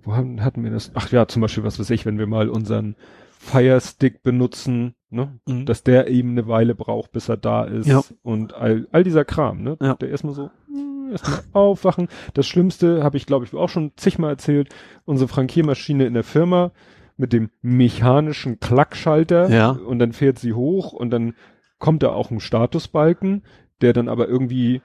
wo 0.05 0.15
haben, 0.15 0.45
hatten 0.45 0.63
wir 0.65 0.71
das? 0.71 0.91
Ach 0.95 1.11
ja, 1.11 1.27
zum 1.27 1.41
Beispiel, 1.41 1.65
was 1.65 1.79
weiß 1.81 1.89
ich, 1.91 2.05
wenn 2.05 2.19
wir 2.19 2.27
mal 2.27 2.49
unseren 2.51 2.95
Fire 3.39 3.81
Stick 3.81 4.23
benutzen, 4.23 4.95
ne? 5.11 5.39
Mhm. 5.47 5.67
Dass 5.67 5.83
der 5.83 6.09
eben 6.09 6.31
eine 6.31 6.47
Weile 6.49 6.75
braucht, 6.75 7.13
bis 7.13 7.29
er 7.29 7.37
da 7.37 7.65
ist. 7.65 7.87
Ja. 7.87 8.03
Und 8.23 8.55
all, 8.55 8.87
all 8.93 9.05
dieser 9.05 9.25
Kram, 9.25 9.63
ne? 9.63 9.77
Ja. 9.81 9.95
Der 9.95 10.09
erstmal 10.11 10.35
so, 10.35 10.51
hm, 10.67 11.11
erstmal 11.13 11.41
aufwachen. 11.53 12.09
Das 12.35 12.47
Schlimmste 12.47 13.03
habe 13.03 13.17
ich, 13.17 13.27
glaube 13.27 13.45
ich, 13.45 13.55
auch 13.55 13.69
schon 13.69 13.93
zigmal 13.97 14.31
erzählt. 14.31 14.75
Unsere 15.05 15.29
Frankiermaschine 15.29 16.07
in 16.07 16.15
der 16.15 16.25
Firma 16.25 16.73
mit 17.17 17.33
dem 17.33 17.51
mechanischen 17.63 18.61
Klackschalter. 18.61 19.51
Ja. 19.51 19.71
Und 19.71 19.99
dann 19.99 20.13
fährt 20.13 20.39
sie 20.39 20.53
hoch 20.55 20.93
und 20.93 21.11
dann 21.11 21.35
kommt 21.79 22.03
da 22.03 22.11
auch 22.11 22.31
ein 22.31 22.41
Statusbalken, 22.41 23.43
der 23.81 23.93
dann 23.93 24.09
aber 24.09 24.29
irgendwie 24.29 24.83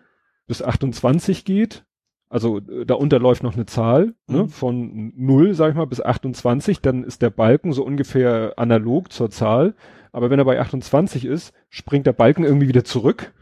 bis 0.48 0.62
28 0.62 1.46
geht. 1.46 1.86
Also 2.30 2.58
äh, 2.60 2.86
da 2.86 2.96
läuft 3.18 3.44
noch 3.44 3.54
eine 3.56 3.66
Zahl, 3.66 4.16
ne, 4.28 4.44
Mhm. 4.44 4.50
von 4.50 5.14
0, 5.16 5.54
sag 5.54 5.70
ich 5.70 5.76
mal, 5.76 5.86
bis 5.86 6.02
28, 6.02 6.82
dann 6.82 7.04
ist 7.04 7.22
der 7.22 7.30
Balken 7.30 7.72
so 7.72 7.84
ungefähr 7.86 8.54
analog 8.58 9.12
zur 9.12 9.30
Zahl. 9.30 9.76
Aber 10.16 10.30
wenn 10.30 10.40
er 10.40 10.46
bei 10.46 10.62
28 10.62 11.26
ist, 11.26 11.52
springt 11.70 12.06
der 12.08 12.14
Balken 12.14 12.46
irgendwie 12.46 12.70
wieder 12.70 12.86
zurück. 12.86 13.34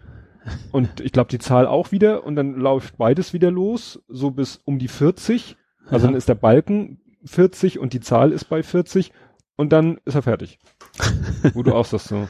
Und 0.72 1.00
ich 1.02 1.11
glaube, 1.11 1.30
die 1.30 1.38
Zahl 1.38 1.68
auch 1.68 1.92
wieder. 1.92 2.24
Und 2.24 2.35
dann 2.35 2.56
läuft 2.56 2.98
beides 2.98 3.32
wieder 3.32 3.52
los, 3.52 4.02
so 4.08 4.32
bis 4.32 4.60
um 4.66 4.80
die 4.80 4.88
40. 4.88 5.56
Also 5.85 5.98
Ja. 6.08 6.11
dann 6.11 6.16
ist 6.18 6.30
der 6.30 6.35
Balken 6.35 7.00
40 7.26 7.77
und 7.77 7.93
die 7.93 8.00
Zahl 8.00 8.32
ist 8.32 8.45
bei 8.45 8.64
40. 8.64 9.11
Und 9.56 9.72
dann 9.72 10.00
ist 10.06 10.16
er 10.16 10.24
fertig. 10.24 10.58
Wo 11.53 11.61
du 11.61 11.76
auch 11.76 11.85
sagst 11.85 12.08
so, 12.08 12.27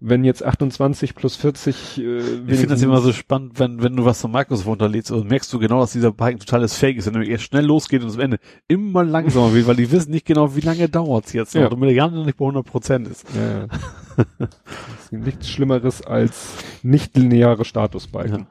Wenn 0.00 0.24
jetzt 0.24 0.44
28 0.44 1.14
plus 1.14 1.36
40, 1.36 1.98
äh, 1.98 2.18
Ich 2.18 2.24
finde 2.58 2.66
das 2.68 2.82
immer 2.82 3.00
so 3.00 3.12
spannend, 3.12 3.58
wenn, 3.58 3.82
wenn 3.82 3.96
du 3.96 4.04
was 4.04 4.20
von 4.20 4.30
Microsoft 4.32 4.66
runterlädst 4.66 5.10
und 5.10 5.28
merkst 5.28 5.52
du 5.52 5.58
genau, 5.58 5.80
dass 5.80 5.92
dieser 5.92 6.12
Balken 6.12 6.40
totales 6.40 6.74
Fake 6.74 6.96
ist, 6.96 7.06
wenn 7.06 7.20
er 7.22 7.28
erst 7.28 7.44
schnell 7.44 7.64
losgeht 7.64 8.02
und 8.02 8.12
am 8.14 8.20
Ende 8.20 8.38
immer 8.68 9.04
langsamer 9.04 9.52
wird, 9.54 9.66
weil 9.66 9.76
die 9.76 9.90
wissen 9.90 10.10
nicht 10.10 10.26
genau, 10.26 10.54
wie 10.56 10.60
lange 10.60 10.88
dauert's 10.88 11.32
jetzt 11.32 11.54
noch, 11.54 11.62
Ja. 11.62 11.68
damit 11.68 11.88
der 11.88 11.96
gar 11.96 12.10
nicht 12.10 12.36
bei 12.36 12.44
100 12.44 12.66
Prozent 12.66 13.08
ist. 13.08 13.26
Ja. 13.34 13.64
ist 15.00 15.12
nichts 15.12 15.48
Schlimmeres 15.48 16.02
als 16.02 16.54
nicht 16.82 17.16
lineare 17.16 17.64
Statusbalken. 17.64 18.46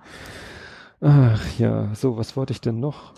Ach 1.02 1.42
ja, 1.58 1.90
so, 1.96 2.18
was 2.18 2.36
wollte 2.38 2.54
ich 2.54 2.62
denn 2.62 2.80
noch? 2.80 3.14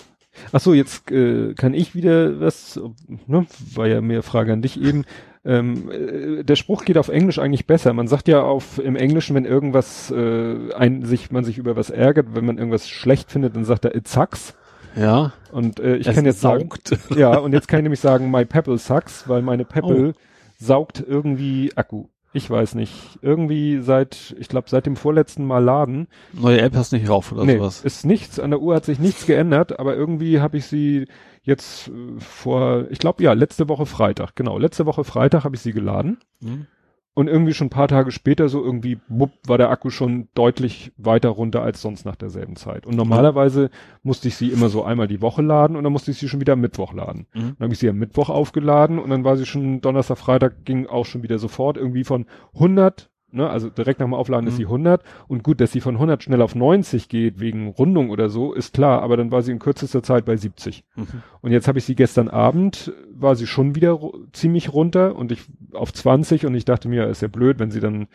Ach 0.51 0.59
so, 0.59 0.73
jetzt 0.73 1.11
äh, 1.11 1.53
kann 1.53 1.73
ich 1.73 1.93
wieder 1.95 2.39
was, 2.39 2.80
ne, 3.27 3.45
war 3.75 3.88
ja 3.88 4.01
mehr 4.01 4.23
Frage 4.23 4.51
an 4.53 4.61
dich 4.61 4.81
eben. 4.81 5.03
Ähm, 5.45 5.91
äh, 5.91 6.43
der 6.43 6.55
Spruch 6.55 6.85
geht 6.85 6.97
auf 6.97 7.09
Englisch 7.09 7.39
eigentlich 7.39 7.67
besser. 7.67 7.93
Man 7.93 8.07
sagt 8.07 8.27
ja 8.27 8.41
auf 8.41 8.80
im 8.80 8.95
Englischen, 8.95 9.35
wenn 9.35 9.45
irgendwas 9.45 10.09
äh, 10.11 10.73
ein, 10.73 11.03
sich 11.03 11.31
man 11.31 11.43
sich 11.43 11.57
über 11.57 11.75
was 11.75 11.89
ärgert, 11.89 12.27
wenn 12.33 12.45
man 12.45 12.57
irgendwas 12.57 12.89
schlecht 12.89 13.31
findet, 13.31 13.55
dann 13.55 13.65
sagt 13.65 13.85
er 13.85 13.95
it 13.95 14.07
sucks. 14.07 14.55
Ja. 14.95 15.33
Und 15.51 15.80
äh, 15.80 15.97
ich 15.97 16.07
Es 16.07 16.15
kann 16.15 16.25
jetzt 16.25 16.41
sagen, 16.41 16.69
saugt. 16.69 16.97
ja, 17.17 17.38
und 17.38 17.51
jetzt 17.53 17.67
kann 17.67 17.80
ich 17.80 17.83
nämlich 17.83 17.99
sagen, 17.99 18.31
my 18.31 18.45
Pebble 18.45 18.77
sucks, 18.77 19.27
weil 19.27 19.41
meine 19.41 19.65
Pebble 19.65 20.13
saugt 20.59 21.03
irgendwie 21.05 21.72
Akku. 21.75 22.05
Ich 22.35 22.49
weiß 22.49 22.73
nicht. 22.75 23.19
Irgendwie 23.22 23.80
seit, 23.81 24.35
ich 24.39 24.49
glaube, 24.49 24.69
seit 24.69 24.88
dem 24.88 24.95
vorletzten 24.95 25.45
Mal 25.45 25.63
laden. 25.63 26.07
Neue 26.33 26.61
App 26.61 26.75
hast 26.75 26.91
nicht 26.91 27.07
rauf 27.07 27.31
oder 27.31 27.45
nee, 27.45 27.57
sowas. 27.57 27.81
ist 27.81 28.05
nichts. 28.05 28.39
An 28.39 28.49
der 28.49 28.59
Uhr 28.59 28.75
hat 28.75 28.85
sich 28.85 28.97
nichts 28.97 29.27
geändert, 29.27 29.80
aber 29.80 29.95
irgendwie 29.95 30.39
habe 30.39 30.57
ich 30.57 30.65
sie 30.65 31.07
jetzt 31.43 31.89
äh, 31.89 32.19
vor, 32.19 32.85
ich 32.89 32.99
glaube, 32.99 33.23
ja, 33.23 33.33
letzte 33.33 33.69
Woche 33.69 33.85
Freitag, 33.85 34.35
genau, 34.35 34.57
letzte 34.57 34.85
Woche 34.85 35.03
Freitag 35.03 35.43
habe 35.43 35.55
ich 35.55 35.61
sie 35.61 35.73
geladen. 35.73 36.17
Hm? 36.41 36.67
Und 37.15 37.27
irgendwie 37.27 37.53
schon 37.53 37.67
ein 37.67 37.69
paar 37.69 37.88
Tage 37.88 38.11
später 38.11 38.49
so 38.49 38.63
irgendwie, 38.63 38.97
bupp, 39.07 39.30
war 39.45 39.59
der 39.59 39.69
Akku 39.69 39.91
schon 39.91 40.30
deutlich 40.33 40.93
weiter 40.97 41.30
runter 41.30 41.61
als 41.61 41.80
sonst 41.80 42.05
nach 42.05 42.15
derselben 42.15 42.55
Zeit. 42.55 42.88
Und 42.88 42.95
normalerweise 42.95 43.69
musste 44.01 44.30
ich 44.30 44.35
sie 44.35 44.49
immer 44.49 44.67
so 44.69 44.83
einmal 44.83 45.07
die 45.07 45.22
Woche 45.22 45.43
laden 45.43 45.75
und 45.75 45.83
dann 45.83 45.93
musste 45.93 46.09
ich 46.09 46.17
sie 46.17 46.27
schon 46.27 46.41
wieder 46.41 46.53
am 46.53 46.61
Mittwoch 46.61 46.91
laden. 46.91 47.27
Mhm. 47.35 47.55
Dann 47.59 47.65
habe 47.65 47.73
ich 47.73 47.77
sie 47.77 47.89
am 47.89 47.97
Mittwoch 47.97 48.30
aufgeladen 48.30 48.97
und 48.97 49.11
dann 49.11 49.23
war 49.23 49.38
sie 49.38 49.45
schon 49.45 49.80
Donnerstag, 49.80 50.17
Freitag 50.17 50.65
ging 50.65 50.88
auch 50.88 51.05
schon 51.05 51.22
wieder 51.22 51.38
sofort 51.38 51.77
irgendwie 51.77 52.03
von 52.03 52.25
100, 52.55 53.11
ne, 53.33 53.49
also 53.49 53.69
direkt 53.69 53.99
nach 53.99 54.05
dem 54.05 54.13
Aufladen 54.13 54.47
ist 54.47 54.53
Mhm. 54.53 54.57
sie 54.57 54.65
100 54.65 55.03
und 55.27 55.43
gut, 55.43 55.59
dass 55.59 55.71
sie 55.71 55.81
von 55.81 55.95
100 55.95 56.23
schnell 56.23 56.41
auf 56.41 56.55
90 56.55 57.09
geht 57.09 57.39
wegen 57.39 57.67
Rundung 57.69 58.09
oder 58.09 58.29
so, 58.29 58.53
ist 58.53 58.73
klar, 58.73 59.01
aber 59.01 59.17
dann 59.17 59.31
war 59.31 59.41
sie 59.41 59.51
in 59.51 59.59
kürzester 59.59 60.03
Zeit 60.03 60.25
bei 60.25 60.37
70. 60.37 60.83
Mhm. 60.95 61.07
Und 61.41 61.51
jetzt 61.51 61.67
habe 61.67 61.79
ich 61.79 61.85
sie 61.85 61.95
gestern 61.95 62.29
Abend, 62.29 62.93
war 63.13 63.35
sie 63.35 63.47
schon 63.47 63.75
wieder 63.75 63.99
ziemlich 64.31 64.71
runter 64.71 65.15
und 65.15 65.31
ich 65.31 65.41
auf 65.73 65.91
20 65.91 66.45
und 66.45 66.55
ich 66.55 66.65
dachte 66.65 66.87
mir, 66.87 67.07
ist 67.07 67.21
ja 67.21 67.27
blöd, 67.27 67.59
wenn 67.59 67.71
sie 67.71 67.79
dann, 67.79 68.07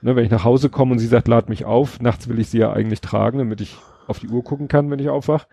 ne, 0.00 0.16
wenn 0.16 0.24
ich 0.24 0.30
nach 0.30 0.44
Hause 0.44 0.70
komme 0.70 0.92
und 0.92 0.98
sie 0.98 1.06
sagt, 1.06 1.28
lad 1.28 1.48
mich 1.48 1.64
auf, 1.64 2.00
nachts 2.00 2.28
will 2.28 2.38
ich 2.38 2.48
sie 2.48 2.58
ja 2.58 2.72
eigentlich 2.72 3.00
tragen, 3.00 3.38
damit 3.38 3.60
ich 3.60 3.76
auf 4.06 4.18
die 4.18 4.28
Uhr 4.28 4.42
gucken 4.44 4.68
kann, 4.68 4.90
wenn 4.90 4.98
ich 4.98 5.08
aufwach. 5.08 5.46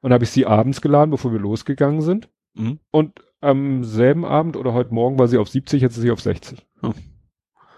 Und 0.00 0.12
habe 0.12 0.24
ich 0.24 0.30
sie 0.30 0.46
abends 0.46 0.80
geladen, 0.80 1.10
bevor 1.12 1.32
wir 1.32 1.38
losgegangen 1.38 2.00
sind. 2.00 2.28
Mhm. 2.54 2.80
Und 2.90 3.20
am 3.40 3.84
selben 3.84 4.24
Abend 4.24 4.56
oder 4.56 4.72
heute 4.72 4.92
Morgen 4.94 5.18
war 5.18 5.28
sie 5.28 5.38
auf 5.38 5.48
70, 5.48 5.82
jetzt 5.82 5.96
ist 5.96 6.02
sie 6.02 6.10
auf 6.10 6.20
60. 6.20 6.66
Oh. 6.82 6.92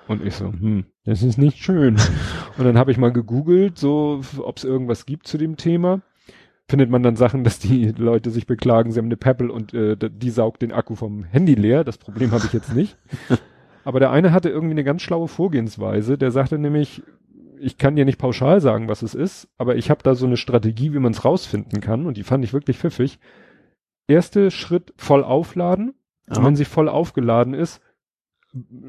Und 0.07 0.25
ich 0.25 0.35
so, 0.35 0.47
hm, 0.47 0.85
das 1.05 1.23
ist 1.23 1.39
nicht 1.39 1.59
schön. 1.59 1.97
und 2.59 2.65
dann 2.65 2.79
habe 2.79 2.91
ich 2.91 2.99
mal 2.99 3.13
gegoogelt, 3.13 3.79
so, 3.79 4.21
ob 4.39 4.57
es 4.59 4.65
irgendwas 4.65 5.07
gibt 5.07 5.27
zu 5.27 5.39
dem 5.39 5.57
Thema. 5.57 6.03
Findet 6.69 6.91
man 6.91 7.03
dann 7.03 7.17
Sachen, 7.17 7.45
dass 7.45 7.59
die 7.59 7.93
Leute 7.93 8.31
sich 8.31 8.47
beklagen, 8.47 8.91
sie 8.91 8.99
haben 8.99 9.07
eine 9.07 9.17
Pebble 9.17 9.53
und 9.53 9.75
äh, 9.75 9.97
die 9.99 10.31
saugt 10.31 10.63
den 10.63 10.73
Akku 10.73 10.95
vom 10.95 11.25
Handy 11.25 11.55
leer. 11.55 11.85
Das 11.85 11.99
Problem 11.99 12.33
habe 12.33 12.45
ich 12.47 12.53
jetzt 12.53 12.75
nicht. 12.75 12.97
Aber 13.85 14.01
der 14.01 14.11
eine 14.11 14.33
hatte 14.33 14.49
irgendwie 14.49 14.73
eine 14.73 14.85
ganz 14.85 15.03
schlaue 15.03 15.29
Vorgehensweise. 15.29 16.17
Der 16.17 16.31
sagte 16.31 16.59
nämlich, 16.59 17.03
ich 17.59 17.79
kann 17.79 17.97
dir 17.97 18.05
nicht 18.05 18.19
pauschal 18.19 18.61
sagen, 18.61 18.89
was 18.89 19.03
es 19.03 19.15
ist, 19.15 19.49
aber 19.59 19.77
ich 19.77 19.91
habe 19.91 20.03
da 20.03 20.15
so 20.15 20.27
eine 20.27 20.37
Strategie, 20.37 20.93
wie 20.93 20.99
man 20.99 21.13
es 21.13 21.25
rausfinden 21.25 21.81
kann. 21.81 22.07
Und 22.07 22.17
die 22.17 22.23
fand 22.23 22.45
ich 22.45 22.53
wirklich 22.53 22.79
pfiffig. 22.79 23.19
Erster 24.07 24.51
Schritt 24.51 24.93
voll 24.97 25.23
aufladen. 25.23 25.95
Ja. 26.29 26.39
Und 26.39 26.45
wenn 26.45 26.57
sie 26.57 26.65
voll 26.65 26.89
aufgeladen 26.89 27.55
ist, 27.55 27.81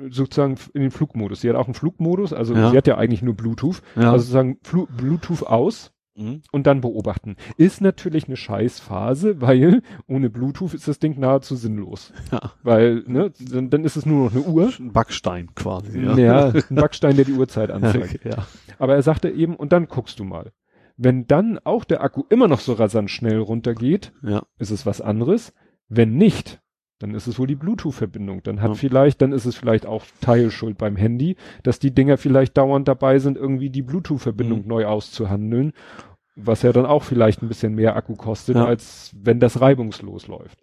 sozusagen 0.10 0.56
in 0.74 0.82
den 0.82 0.92
Flugmodus. 0.92 1.42
Sie 1.42 1.50
hat 1.50 1.56
auch 1.56 1.66
einen 1.66 1.74
Flugmodus, 1.74 2.34
also 2.34 2.54
Ja. 2.54 2.72
sie 2.72 2.78
hat 2.78 2.88
ja 2.88 2.98
eigentlich 2.98 3.22
nur 3.22 3.34
Bluetooth. 3.36 3.82
Ja. 3.96 4.12
Also 4.12 4.20
sozusagen 4.26 4.58
Flu 4.64 4.86
Bluetooth 4.96 5.44
aus 5.44 5.92
Mhm. 6.18 6.44
und 6.54 6.66
dann 6.66 6.80
beobachten. 6.80 7.36
Ist 7.58 7.82
natürlich 7.82 8.28
eine 8.28 8.38
Scheißphase, 8.38 9.42
weil 9.42 9.82
ohne 10.08 10.30
Bluetooth 10.30 10.74
ist 10.74 10.88
das 10.88 11.00
Ding 11.00 11.20
nahezu 11.20 11.56
sinnlos. 11.58 12.14
Ja. 12.32 12.54
Weil, 12.64 13.04
ne, 13.06 13.34
dann, 13.52 13.70
dann 13.70 13.84
ist 13.84 13.98
es 13.98 14.06
nur 14.06 14.26
noch 14.26 14.32
eine 14.34 14.44
Uhr. 14.46 14.72
Ein 14.80 14.94
Backstein 14.94 15.54
quasi. 15.56 16.00
Ja, 16.00 16.54
ein 16.70 16.76
Backstein, 16.76 17.18
der 17.18 17.26
die 17.26 17.34
Uhrzeit 17.34 17.70
anzeigt. 17.70 18.16
Okay, 18.16 18.30
ja. 18.30 18.48
Aber 18.80 18.96
er 18.96 19.02
sagte 19.02 19.30
eben, 19.30 19.56
und 19.58 19.74
dann 19.74 19.88
guckst 19.88 20.20
du 20.20 20.24
mal. 20.24 20.52
Wenn 20.96 21.28
dann 21.28 21.60
auch 21.66 21.84
der 21.84 22.02
Akku 22.02 22.24
immer 22.30 22.48
noch 22.48 22.62
so 22.62 22.72
rasant 22.72 23.10
schnell 23.12 23.40
runtergeht, 23.40 24.14
Ja. 24.24 24.44
ist 24.58 24.72
es 24.72 24.86
was 24.86 25.02
anderes. 25.02 25.54
Wenn 25.90 26.16
nicht, 26.16 26.62
dann 27.00 27.14
ist 27.14 27.28
es 27.28 27.38
wohl 27.38 27.48
die 27.48 27.56
Bluetooth-Verbindung. 27.56 28.42
Dann 28.44 28.62
hat 28.62 28.70
Ja. 28.70 28.76
vielleicht, 28.76 29.22
dann 29.22 29.32
ist 29.34 29.46
es 29.46 29.56
vielleicht 29.56 29.86
auch 29.86 30.04
Teilschuld 30.22 30.78
beim 30.78 30.96
Handy, 30.96 31.36
dass 31.64 31.80
die 31.80 31.92
Dinger 31.92 32.18
vielleicht 32.18 32.58
dauernd 32.58 32.88
dabei 32.88 33.20
sind, 33.20 33.38
irgendwie 33.38 33.70
die 33.70 33.82
Bluetooth-Verbindung 33.82 34.62
Mhm. 34.62 34.68
neu 34.68 34.86
auszuhandeln, 34.86 35.74
was 36.36 36.62
ja 36.62 36.72
dann 36.72 36.86
auch 36.86 37.04
vielleicht 37.04 37.42
ein 37.42 37.48
bisschen 37.50 37.76
mehr 37.76 37.96
Akku 37.96 38.16
kostet, 38.16 38.56
Ja. 38.56 38.66
als 38.66 39.14
wenn 39.22 39.40
das 39.40 39.60
reibungslos 39.62 40.28
läuft. 40.28 40.60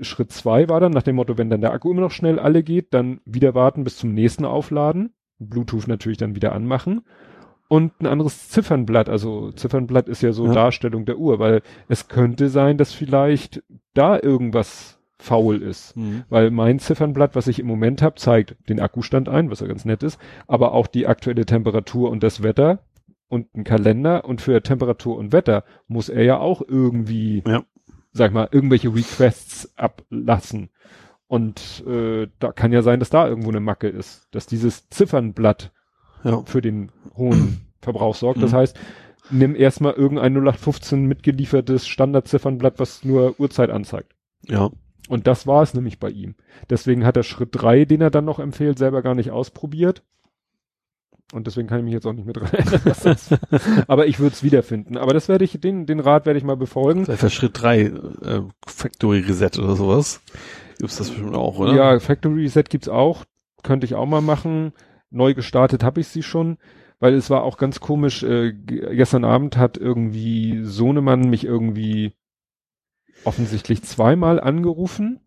Schritt 0.00 0.32
zwei 0.32 0.68
war 0.68 0.80
dann 0.80 0.92
nach 0.92 1.02
dem 1.02 1.16
Motto, 1.16 1.38
wenn 1.38 1.50
dann 1.50 1.60
der 1.60 1.72
Akku 1.72 1.90
immer 1.92 2.00
noch 2.00 2.10
schnell 2.10 2.38
alle 2.38 2.62
geht, 2.62 2.92
dann 2.92 3.20
wieder 3.24 3.54
warten 3.54 3.84
bis 3.84 3.96
zum 3.96 4.12
nächsten 4.14 4.44
Aufladen, 4.44 5.12
Bluetooth 5.38 5.86
natürlich 5.86 6.18
dann 6.18 6.34
wieder 6.34 6.52
anmachen 6.52 7.02
und 7.68 7.92
ein 8.00 8.06
anderes 8.06 8.48
Ziffernblatt. 8.48 9.08
Also 9.08 9.52
Ziffernblatt 9.52 10.08
ist 10.08 10.22
ja 10.22 10.32
so 10.32 10.46
Ja. 10.46 10.52
Darstellung 10.54 11.04
der 11.04 11.18
Uhr, 11.18 11.38
weil 11.38 11.62
es 11.88 12.08
könnte 12.08 12.48
sein, 12.48 12.78
dass 12.78 12.92
vielleicht 12.92 13.62
da 13.94 14.18
irgendwas 14.20 14.98
faul 15.20 15.62
ist. 15.62 15.96
Mhm. 15.96 16.24
Weil 16.28 16.50
mein 16.50 16.78
Ziffernblatt, 16.78 17.34
was 17.36 17.46
ich 17.46 17.58
im 17.58 17.66
Moment 17.66 18.02
habe, 18.02 18.16
zeigt 18.16 18.56
den 18.68 18.80
Akkustand 18.80 19.28
ein, 19.28 19.50
was 19.50 19.60
ja 19.60 19.66
ganz 19.66 19.84
nett 19.84 20.02
ist, 20.02 20.18
aber 20.46 20.72
auch 20.72 20.86
die 20.86 21.06
aktuelle 21.06 21.46
Temperatur 21.46 22.10
und 22.10 22.22
das 22.22 22.42
Wetter 22.42 22.80
und 23.28 23.54
ein 23.54 23.64
Kalender 23.64 24.24
und 24.24 24.40
für 24.40 24.62
Temperatur 24.62 25.16
und 25.16 25.32
Wetter 25.32 25.64
muss 25.86 26.08
er 26.08 26.24
ja 26.24 26.38
auch 26.38 26.62
irgendwie, 26.66 27.42
Ja. 27.46 27.62
sag 28.12 28.32
mal, 28.32 28.48
irgendwelche 28.50 28.88
Requests 28.94 29.72
ablassen. 29.76 30.70
Und 31.28 31.84
äh, 31.86 32.26
da 32.40 32.50
kann 32.50 32.72
ja 32.72 32.82
sein, 32.82 32.98
dass 32.98 33.10
da 33.10 33.28
irgendwo 33.28 33.50
eine 33.50 33.60
Macke 33.60 33.88
ist, 33.88 34.26
dass 34.32 34.46
dieses 34.46 34.88
Ziffernblatt 34.88 35.70
Ja. 36.24 36.42
für 36.44 36.60
den 36.60 36.90
hohen 37.16 37.60
Verbrauch 37.80 38.16
sorgt. 38.16 38.42
Das 38.42 38.50
Mhm. 38.52 38.56
heißt, 38.56 38.80
nimm 39.30 39.54
erstmal 39.54 39.92
irgendein 39.92 40.32
0815 40.32 41.04
mitgeliefertes 41.04 41.86
Standardziffernblatt, 41.86 42.80
was 42.80 43.04
nur 43.04 43.38
Uhrzeit 43.38 43.70
anzeigt. 43.70 44.12
Ja. 44.48 44.70
Und 45.10 45.26
das 45.26 45.46
war 45.46 45.62
es 45.62 45.74
nämlich 45.74 45.98
bei 45.98 46.08
ihm. 46.10 46.36
Deswegen 46.70 47.04
hat 47.04 47.16
er 47.16 47.24
Schritt 47.24 47.48
drei, 47.52 47.84
den 47.84 48.00
er 48.00 48.10
dann 48.10 48.24
noch 48.24 48.38
empfiehlt, 48.38 48.78
selber 48.78 49.02
gar 49.02 49.14
nicht 49.16 49.32
ausprobiert. 49.32 50.04
Und 51.32 51.46
deswegen 51.46 51.68
kann 51.68 51.78
ich 51.78 51.84
mich 51.84 51.94
jetzt 51.94 52.06
auch 52.06 52.12
nicht 52.12 52.24
mehr 52.24 52.32
dran 52.34 52.52
erinnern. 52.52 52.80
das. 52.84 53.28
Aber 53.88 54.06
ich 54.06 54.18
würde 54.20 54.34
es 54.34 54.42
wiederfinden. 54.42 54.96
Aber 54.96 55.12
das 55.12 55.28
werde 55.28 55.44
ich, 55.44 55.60
den, 55.60 55.86
den 55.86 56.00
Rat 56.00 56.26
werde 56.26 56.38
ich 56.38 56.44
mal 56.44 56.56
befolgen. 56.56 57.04
Vielleicht 57.04 57.20
für 57.20 57.30
Schritt 57.30 57.60
drei 57.60 57.82
äh, 57.82 58.42
Factory 58.66 59.20
Reset 59.20 59.58
oder 59.58 59.76
sowas. 59.76 60.22
Gibt's 60.78 60.96
das 60.96 61.10
bestimmt 61.10 61.34
auch, 61.36 61.58
oder? 61.58 61.74
Ja, 61.74 61.98
Factory 62.00 62.42
Reset 62.42 62.64
gibt's 62.68 62.88
auch. 62.88 63.24
Könnte 63.62 63.84
ich 63.86 63.94
auch 63.94 64.06
mal 64.06 64.20
machen. 64.22 64.72
Neu 65.10 65.34
gestartet 65.34 65.82
habe 65.84 66.00
ich 66.00 66.08
sie 66.08 66.22
schon. 66.22 66.56
Weil 67.00 67.14
es 67.14 67.30
war 67.30 67.42
auch 67.44 67.56
ganz 67.58 67.80
komisch, 67.80 68.22
äh, 68.22 68.52
ge- 68.52 68.94
gestern 68.94 69.24
Abend 69.24 69.56
hat 69.56 69.76
irgendwie 69.76 70.60
Sohnemann 70.62 71.30
mich 71.30 71.44
irgendwie 71.44 72.12
offensichtlich 73.24 73.82
zweimal 73.82 74.40
angerufen 74.40 75.20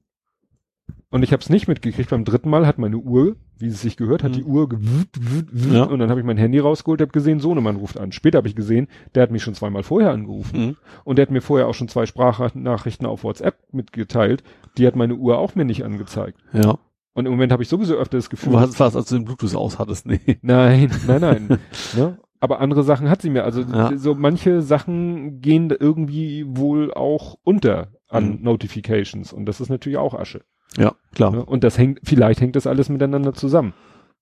und 1.09 1.23
ich 1.23 1.31
habe 1.31 1.41
es 1.41 1.49
nicht 1.49 1.67
mitgekriegt. 1.67 2.09
Beim 2.09 2.25
dritten 2.25 2.49
Mal 2.49 2.65
hat 2.65 2.77
meine 2.79 2.97
Uhr, 2.97 3.35
wie 3.59 3.67
es 3.67 3.81
sich 3.81 3.97
gehört, 3.97 4.23
hat 4.23 4.31
Mhm. 4.31 4.35
die 4.35 4.43
Uhr 4.43 4.67
gewüt, 4.67 5.09
wüt, 5.19 5.47
wüt, 5.51 5.73
Ja. 5.73 5.83
und 5.83 5.99
dann 5.99 6.09
habe 6.09 6.19
ich 6.19 6.25
mein 6.25 6.37
Handy 6.37 6.59
rausgeholt, 6.59 7.01
habe 7.01 7.11
gesehen, 7.11 7.39
Sohnemann 7.39 7.75
ruft 7.77 7.99
an. 7.99 8.11
Später 8.11 8.37
habe 8.39 8.47
ich 8.47 8.55
gesehen, 8.55 8.87
der 9.15 9.23
hat 9.23 9.31
mich 9.31 9.43
schon 9.43 9.53
zweimal 9.53 9.83
vorher 9.83 10.11
angerufen 10.11 10.59
Mhm. 10.59 10.75
und 11.03 11.17
der 11.17 11.23
hat 11.27 11.31
mir 11.31 11.41
vorher 11.41 11.67
auch 11.67 11.73
schon 11.75 11.87
zwei 11.87 12.05
Sprachnachrichten 12.05 13.05
auf 13.05 13.23
WhatsApp 13.23 13.57
mitgeteilt. 13.71 14.43
Die 14.77 14.87
hat 14.87 14.95
meine 14.95 15.15
Uhr 15.15 15.37
auch 15.37 15.55
mir 15.55 15.65
nicht 15.65 15.83
angezeigt. 15.85 16.39
Ja. 16.51 16.79
Und 17.13 17.27
im 17.27 17.31
Moment 17.31 17.51
habe 17.51 17.61
ich 17.61 17.69
sowieso 17.69 17.93
öfter 17.95 18.17
das 18.17 18.31
Gefühl, 18.31 18.53
Du 18.53 18.59
hast 18.59 18.79
was, 18.79 18.95
als 18.95 19.07
du 19.09 19.15
den 19.15 19.25
Bluetooth 19.25 19.53
aus 19.55 19.77
hattest. 19.77 20.07
Nee. 20.07 20.39
Nein, 20.41 20.89
nein, 21.05 21.21
nein. 21.21 21.47
ne? 21.95 22.17
Aber 22.43 22.59
andere 22.59 22.83
Sachen 22.83 23.09
hat 23.09 23.21
sie 23.21 23.29
mir. 23.29 23.45
Also 23.45 23.61
Ja. 23.61 23.95
so 23.95 24.15
manche 24.15 24.61
Sachen 24.61 25.39
gehen 25.39 25.69
irgendwie 25.69 26.43
wohl 26.45 26.93
auch 26.93 27.37
unter 27.43 27.87
an 28.09 28.31
Mhm. 28.39 28.43
Notifications 28.43 29.31
und 29.31 29.45
das 29.45 29.61
ist 29.61 29.69
natürlich 29.69 29.97
auch 29.97 30.13
Asche. 30.13 30.41
Ja, 30.75 30.93
klar. 31.15 31.31
Ne? 31.31 31.45
Und 31.45 31.63
das 31.63 31.77
hängt, 31.77 32.01
vielleicht 32.03 32.41
hängt 32.41 32.57
das 32.57 32.67
alles 32.67 32.89
miteinander 32.89 33.33
zusammen. 33.33 33.73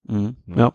Mhm. 0.04 0.36
Ja. 0.46 0.72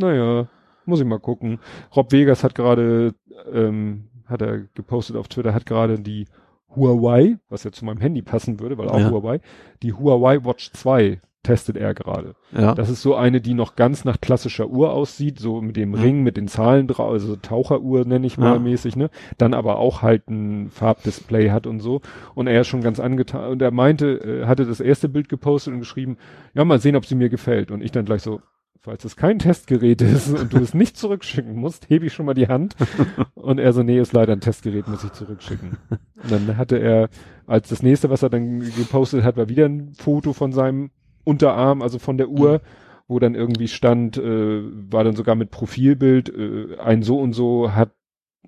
Naja, 0.00 0.48
muss 0.86 0.98
ich 1.00 1.06
mal 1.06 1.20
gucken. 1.20 1.60
Rob 1.94 2.10
Vegas 2.10 2.42
hat 2.42 2.56
gerade, 2.56 3.14
ähm, 3.52 4.08
hat 4.26 4.42
er 4.42 4.58
gepostet 4.74 5.14
auf 5.16 5.28
Twitter, 5.28 5.54
hat 5.54 5.66
gerade 5.66 6.00
die 6.00 6.26
Huawei, 6.74 7.38
was 7.48 7.62
ja 7.62 7.70
zu 7.70 7.84
meinem 7.84 8.00
Handy 8.00 8.22
passen 8.22 8.58
würde, 8.58 8.76
weil 8.76 8.88
auch 8.88 8.98
Ja. 8.98 9.10
Huawei, 9.10 9.40
die 9.84 9.92
Huawei 9.92 10.44
Watch 10.44 10.72
2 10.72 11.20
testet 11.42 11.76
er 11.76 11.94
gerade. 11.94 12.34
Ja. 12.52 12.74
Das 12.74 12.90
ist 12.90 13.00
so 13.02 13.14
eine, 13.14 13.40
die 13.40 13.54
noch 13.54 13.74
ganz 13.76 14.04
nach 14.04 14.20
klassischer 14.20 14.68
Uhr 14.68 14.92
aussieht, 14.92 15.38
so 15.38 15.60
mit 15.62 15.76
dem. 15.76 15.94
Ring, 15.94 16.22
mit 16.22 16.36
den 16.36 16.48
Zahlen 16.48 16.86
drauf, 16.86 17.10
also 17.10 17.36
Taucheruhr 17.36 18.04
nenne 18.04 18.26
ich 18.26 18.36
mal 18.38 18.54
Ja. 18.54 18.58
mäßig, 18.58 18.96
ne? 18.96 19.10
Dann 19.38 19.54
aber 19.54 19.78
auch 19.78 20.02
halt 20.02 20.28
ein 20.28 20.68
Farbdisplay 20.70 21.50
hat 21.50 21.66
und 21.66 21.80
so. 21.80 22.00
Und 22.34 22.46
er 22.46 22.60
ist 22.60 22.68
schon 22.68 22.82
ganz 22.82 23.00
angetan. 23.00 23.50
Und 23.50 23.62
er 23.62 23.70
meinte, 23.70 24.42
äh, 24.42 24.46
hatte 24.46 24.66
das 24.66 24.80
erste 24.80 25.08
Bild 25.08 25.28
gepostet 25.28 25.72
und 25.72 25.80
geschrieben, 25.80 26.18
ja, 26.54 26.64
mal 26.64 26.78
sehen, 26.80 26.96
ob 26.96 27.06
sie 27.06 27.14
mir 27.14 27.28
gefällt. 27.30 27.70
Und 27.70 27.82
ich 27.82 27.90
dann 27.92 28.04
gleich 28.04 28.22
so, 28.22 28.40
falls 28.82 29.04
es 29.04 29.16
kein 29.16 29.38
Testgerät 29.38 30.02
ist 30.02 30.28
und 30.38 30.52
du 30.52 30.58
es 30.58 30.74
nicht 30.74 30.96
zurückschicken 30.96 31.54
musst, 31.54 31.88
hebe 31.88 32.06
ich 32.06 32.12
schon 32.12 32.26
mal 32.26 32.34
die 32.34 32.48
Hand. 32.48 32.76
Und 33.34 33.58
er 33.58 33.72
so, 33.72 33.82
nee, 33.82 33.98
ist 33.98 34.12
leider 34.12 34.34
ein 34.34 34.40
Testgerät, 34.40 34.86
muss 34.86 35.02
ich 35.04 35.12
zurückschicken. 35.12 35.78
Und 35.90 36.30
dann 36.30 36.56
hatte 36.58 36.76
er, 36.78 37.08
als 37.46 37.70
das 37.70 37.82
nächste, 37.82 38.10
was 38.10 38.22
er 38.22 38.28
dann 38.28 38.60
gepostet 38.60 39.24
hat, 39.24 39.36
war 39.38 39.48
wieder 39.48 39.64
ein 39.64 39.92
Foto 39.94 40.34
von 40.34 40.52
seinem 40.52 40.90
Unterarm, 41.30 41.82
also 41.82 41.98
von 41.98 42.16
der 42.18 42.28
Uhr, 42.28 42.60
wo 43.08 43.18
dann 43.18 43.34
irgendwie 43.34 43.68
stand, 43.68 44.16
äh, 44.16 44.60
war 44.92 45.04
dann 45.04 45.16
sogar 45.16 45.34
mit 45.34 45.50
Profilbild, 45.50 46.28
äh, 46.28 46.78
ein 46.78 47.02
so 47.02 47.18
und 47.18 47.32
so 47.32 47.72
hat 47.74 47.90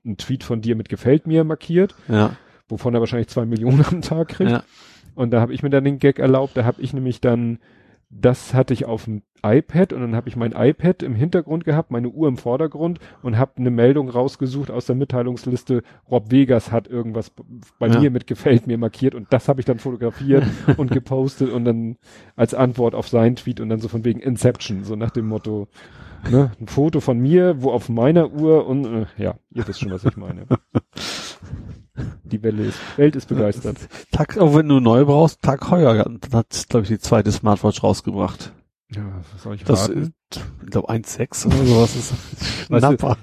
ein 0.04 0.16
Tweet 0.16 0.44
von 0.44 0.60
dir 0.60 0.74
mit 0.76 0.88
gefällt 0.88 1.26
mir 1.26 1.44
markiert, 1.44 1.94
Ja. 2.08 2.36
wovon 2.68 2.94
er 2.94 3.00
wahrscheinlich 3.00 3.28
zwei 3.28 3.44
Millionen 3.46 3.84
am 3.90 4.00
Tag 4.02 4.28
kriegt. 4.28 4.50
Ja. 4.50 4.62
Und 5.14 5.30
da 5.32 5.40
habe 5.40 5.52
ich 5.52 5.62
mir 5.62 5.70
dann 5.70 5.84
den 5.84 5.98
Gag 5.98 6.18
erlaubt, 6.18 6.56
da 6.56 6.64
habe 6.64 6.80
ich 6.82 6.92
nämlich 6.92 7.20
dann, 7.20 7.58
das 8.14 8.52
hatte 8.54 8.74
ich 8.74 8.84
auf 8.84 9.06
dem 9.06 9.22
iPad 9.42 9.92
und 9.92 10.00
dann 10.02 10.14
habe 10.14 10.28
ich 10.28 10.36
mein 10.36 10.52
iPad 10.52 11.02
im 11.02 11.14
Hintergrund 11.14 11.64
gehabt, 11.64 11.90
meine 11.90 12.08
Uhr 12.10 12.28
im 12.28 12.36
Vordergrund 12.36 13.00
und 13.22 13.38
habe 13.38 13.52
eine 13.56 13.70
Meldung 13.70 14.08
rausgesucht 14.08 14.70
aus 14.70 14.86
der 14.86 14.94
Mitteilungsliste, 14.94 15.82
Rob 16.10 16.30
Vegas 16.30 16.70
hat 16.70 16.86
irgendwas 16.86 17.32
bei 17.78 17.88
Ja. 17.88 17.98
mir 18.00 18.10
mit 18.10 18.26
gefällt 18.28 18.66
mir 18.68 18.78
markiert 18.78 19.14
und 19.16 19.26
das 19.32 19.48
habe 19.48 19.60
ich 19.60 19.64
dann 19.66 19.78
fotografiert 19.80 20.44
und 20.76 20.90
gepostet 20.92 21.50
und 21.50 21.64
dann 21.64 21.96
als 22.36 22.54
Antwort 22.54 22.94
auf 22.94 23.08
seinen 23.08 23.34
Tweet 23.34 23.60
und 23.60 23.68
dann 23.70 23.80
so 23.80 23.88
von 23.88 24.04
wegen 24.04 24.20
Inception, 24.20 24.84
so 24.84 24.94
nach 24.94 25.10
dem 25.10 25.26
Motto, 25.26 25.66
ne, 26.30 26.52
ein 26.60 26.68
Foto 26.68 27.00
von 27.00 27.18
mir, 27.18 27.62
wo 27.62 27.72
auf 27.72 27.88
meiner 27.88 28.30
Uhr 28.32 28.66
und 28.66 28.84
äh, 28.84 29.06
ja, 29.16 29.34
ihr 29.52 29.66
wisst 29.66 29.80
schon, 29.80 29.90
was 29.90 30.04
ich 30.04 30.16
meine. 30.16 30.46
Die 32.24 32.42
Welle 32.42 32.64
ist, 32.64 32.78
Welt 32.96 33.16
ist 33.16 33.28
begeistert. 33.28 33.76
Tag, 34.10 34.38
auch 34.38 34.54
wenn 34.54 34.68
du 34.68 34.80
neu 34.80 35.04
brauchst, 35.04 35.42
Tag 35.42 35.70
Heuer 35.70 35.98
hat, 36.32 36.66
glaube 36.68 36.84
ich, 36.84 36.88
die 36.88 36.98
zweite 36.98 37.30
Smartwatch 37.30 37.82
rausgebracht. 37.82 38.52
Ja, 38.94 39.02
was 39.32 39.42
soll 39.42 39.54
ich 39.54 39.64
Das 39.64 39.88
raten? 39.88 40.02
ist, 40.02 40.12
ich 40.64 40.70
glaube, 40.70 40.88
1,6 40.90 41.46
oder 41.46 41.64
sowas 41.66 41.96
ist 41.96 42.14
Weißt 42.70 43.02
du. 43.02 43.16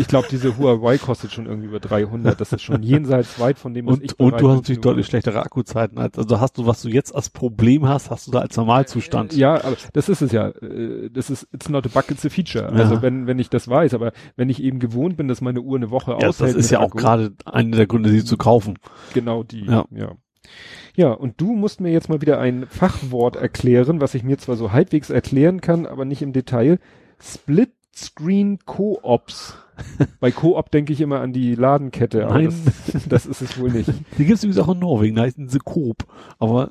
Ich 0.00 0.08
glaube, 0.08 0.26
diese 0.30 0.56
Huawei 0.58 0.98
kostet 0.98 1.32
schon 1.32 1.46
irgendwie 1.46 1.68
über 1.68 1.78
300. 1.80 2.40
Das 2.40 2.52
ist 2.52 2.62
schon 2.62 2.82
jenseits 2.82 3.38
weit 3.38 3.58
von 3.58 3.72
dem, 3.74 3.86
was 3.86 3.98
ich 4.00 4.18
Und, 4.18 4.20
und 4.20 4.26
bereit 4.30 4.40
du 4.40 4.48
hast 4.50 4.56
natürlich 4.56 4.80
deutlich 4.80 5.06
schlechtere 5.06 5.42
Akkuzeiten. 5.42 5.98
Als, 5.98 6.18
also 6.18 6.40
hast 6.40 6.58
du, 6.58 6.66
was 6.66 6.82
du 6.82 6.88
jetzt 6.88 7.14
als 7.14 7.30
Problem 7.30 7.88
hast, 7.88 8.10
hast 8.10 8.26
du 8.26 8.32
da 8.32 8.40
als 8.40 8.56
Normalzustand. 8.56 9.34
Ja, 9.36 9.62
aber 9.64 9.76
das 9.92 10.08
ist 10.08 10.22
es 10.22 10.32
ja. 10.32 10.48
Äh, 10.48 11.10
Das 11.10 11.30
ist, 11.30 11.46
it's 11.52 11.68
not 11.68 11.86
a 11.86 11.88
bug, 11.92 12.10
it's 12.10 12.24
a 12.26 12.30
feature. 12.30 12.64
Ja. 12.64 12.70
Also 12.84 13.02
wenn, 13.02 13.26
wenn 13.26 13.38
ich 13.38 13.48
das 13.50 13.68
weiß, 13.68 13.94
aber 13.94 14.12
wenn 14.36 14.48
ich 14.48 14.62
eben 14.62 14.78
gewohnt 14.80 15.16
bin, 15.16 15.28
dass 15.28 15.40
meine 15.40 15.60
Uhr 15.60 15.76
eine 15.76 15.90
Woche 15.90 16.12
Ja, 16.12 16.18
das 16.18 16.40
aushält. 16.40 16.56
ist 16.56 16.70
mit 16.70 16.72
ja 16.72 16.80
auch 16.80 16.90
gerade 16.90 17.32
einer 17.44 17.76
der 17.76 17.86
Gründe, 17.86 18.10
sie 18.10 18.24
zu 18.24 18.36
kaufen. 18.36 18.78
Genau 19.14 19.42
die, 19.42 19.64
Ja. 19.66 19.84
ja. 19.90 20.12
Ja, 20.96 21.12
und 21.12 21.42
du 21.42 21.52
musst 21.52 21.80
mir 21.82 21.92
jetzt 21.92 22.08
mal 22.08 22.22
wieder 22.22 22.40
ein 22.40 22.66
Fachwort 22.66 23.36
erklären, 23.36 24.00
was 24.00 24.14
ich 24.14 24.22
mir 24.24 24.38
zwar 24.38 24.56
so 24.56 24.72
halbwegs 24.72 25.10
erklären 25.10 25.60
kann, 25.60 25.84
aber 25.84 26.06
nicht 26.06 26.22
im 26.22 26.32
Detail. 26.32 26.78
Split 27.20 27.75
Screen 27.96 28.58
Co-ops. 28.66 29.56
Bei 30.20 30.30
Co-op 30.30 30.70
denke 30.70 30.92
ich 30.94 31.02
immer 31.02 31.20
an 31.20 31.34
die 31.34 31.54
Ladenkette, 31.54 32.24
aber 32.26 32.34
Nein. 32.38 32.54
das, 32.92 33.06
das 33.08 33.26
ist 33.26 33.42
es 33.42 33.60
wohl 33.60 33.70
nicht. 33.70 33.90
Die 34.16 34.24
gibt 34.24 34.38
es 34.38 34.44
übrigens 34.44 34.58
auch 34.66 34.72
in 34.72 34.78
Norwegen, 34.78 35.16
da 35.16 35.22
heißen 35.22 35.48
sie 35.48 35.58
Coop. 35.58 36.04
Aber 36.38 36.70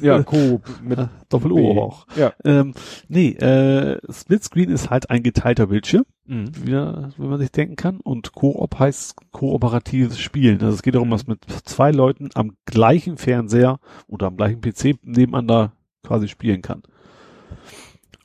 Ja, 0.00 0.22
Coop 0.24 0.62
mit 0.82 0.98
äh, 0.98 1.06
Doppel-O 1.28 1.80
auch. 1.80 2.06
Ja. 2.16 2.32
Ähm, 2.44 2.74
nee, 3.08 3.28
äh, 3.30 4.00
Splitscreen 4.10 4.70
ist 4.70 4.90
halt 4.90 5.08
ein 5.10 5.22
geteilter 5.22 5.68
Bildschirm, 5.68 6.04
Mhm. 6.26 6.50
wie, 6.64 6.72
wie 6.72 7.26
man 7.28 7.38
sich 7.38 7.52
denken 7.52 7.76
kann. 7.76 7.98
Und 8.00 8.32
Koop 8.32 8.76
heißt 8.78 9.14
kooperatives 9.32 10.18
Spielen. 10.18 10.60
Also 10.62 10.74
es 10.74 10.82
geht 10.82 10.94
darum, 10.96 11.08
Mhm. 11.08 11.12
dass 11.12 11.26
mit 11.28 11.44
zwei 11.64 11.92
Leuten 11.92 12.30
am 12.34 12.56
gleichen 12.66 13.18
Fernseher 13.18 13.78
oder 14.08 14.26
am 14.26 14.36
gleichen 14.36 14.60
PC 14.60 14.96
nebeneinander 15.04 15.72
quasi 16.04 16.26
spielen 16.28 16.62
kann. 16.62 16.82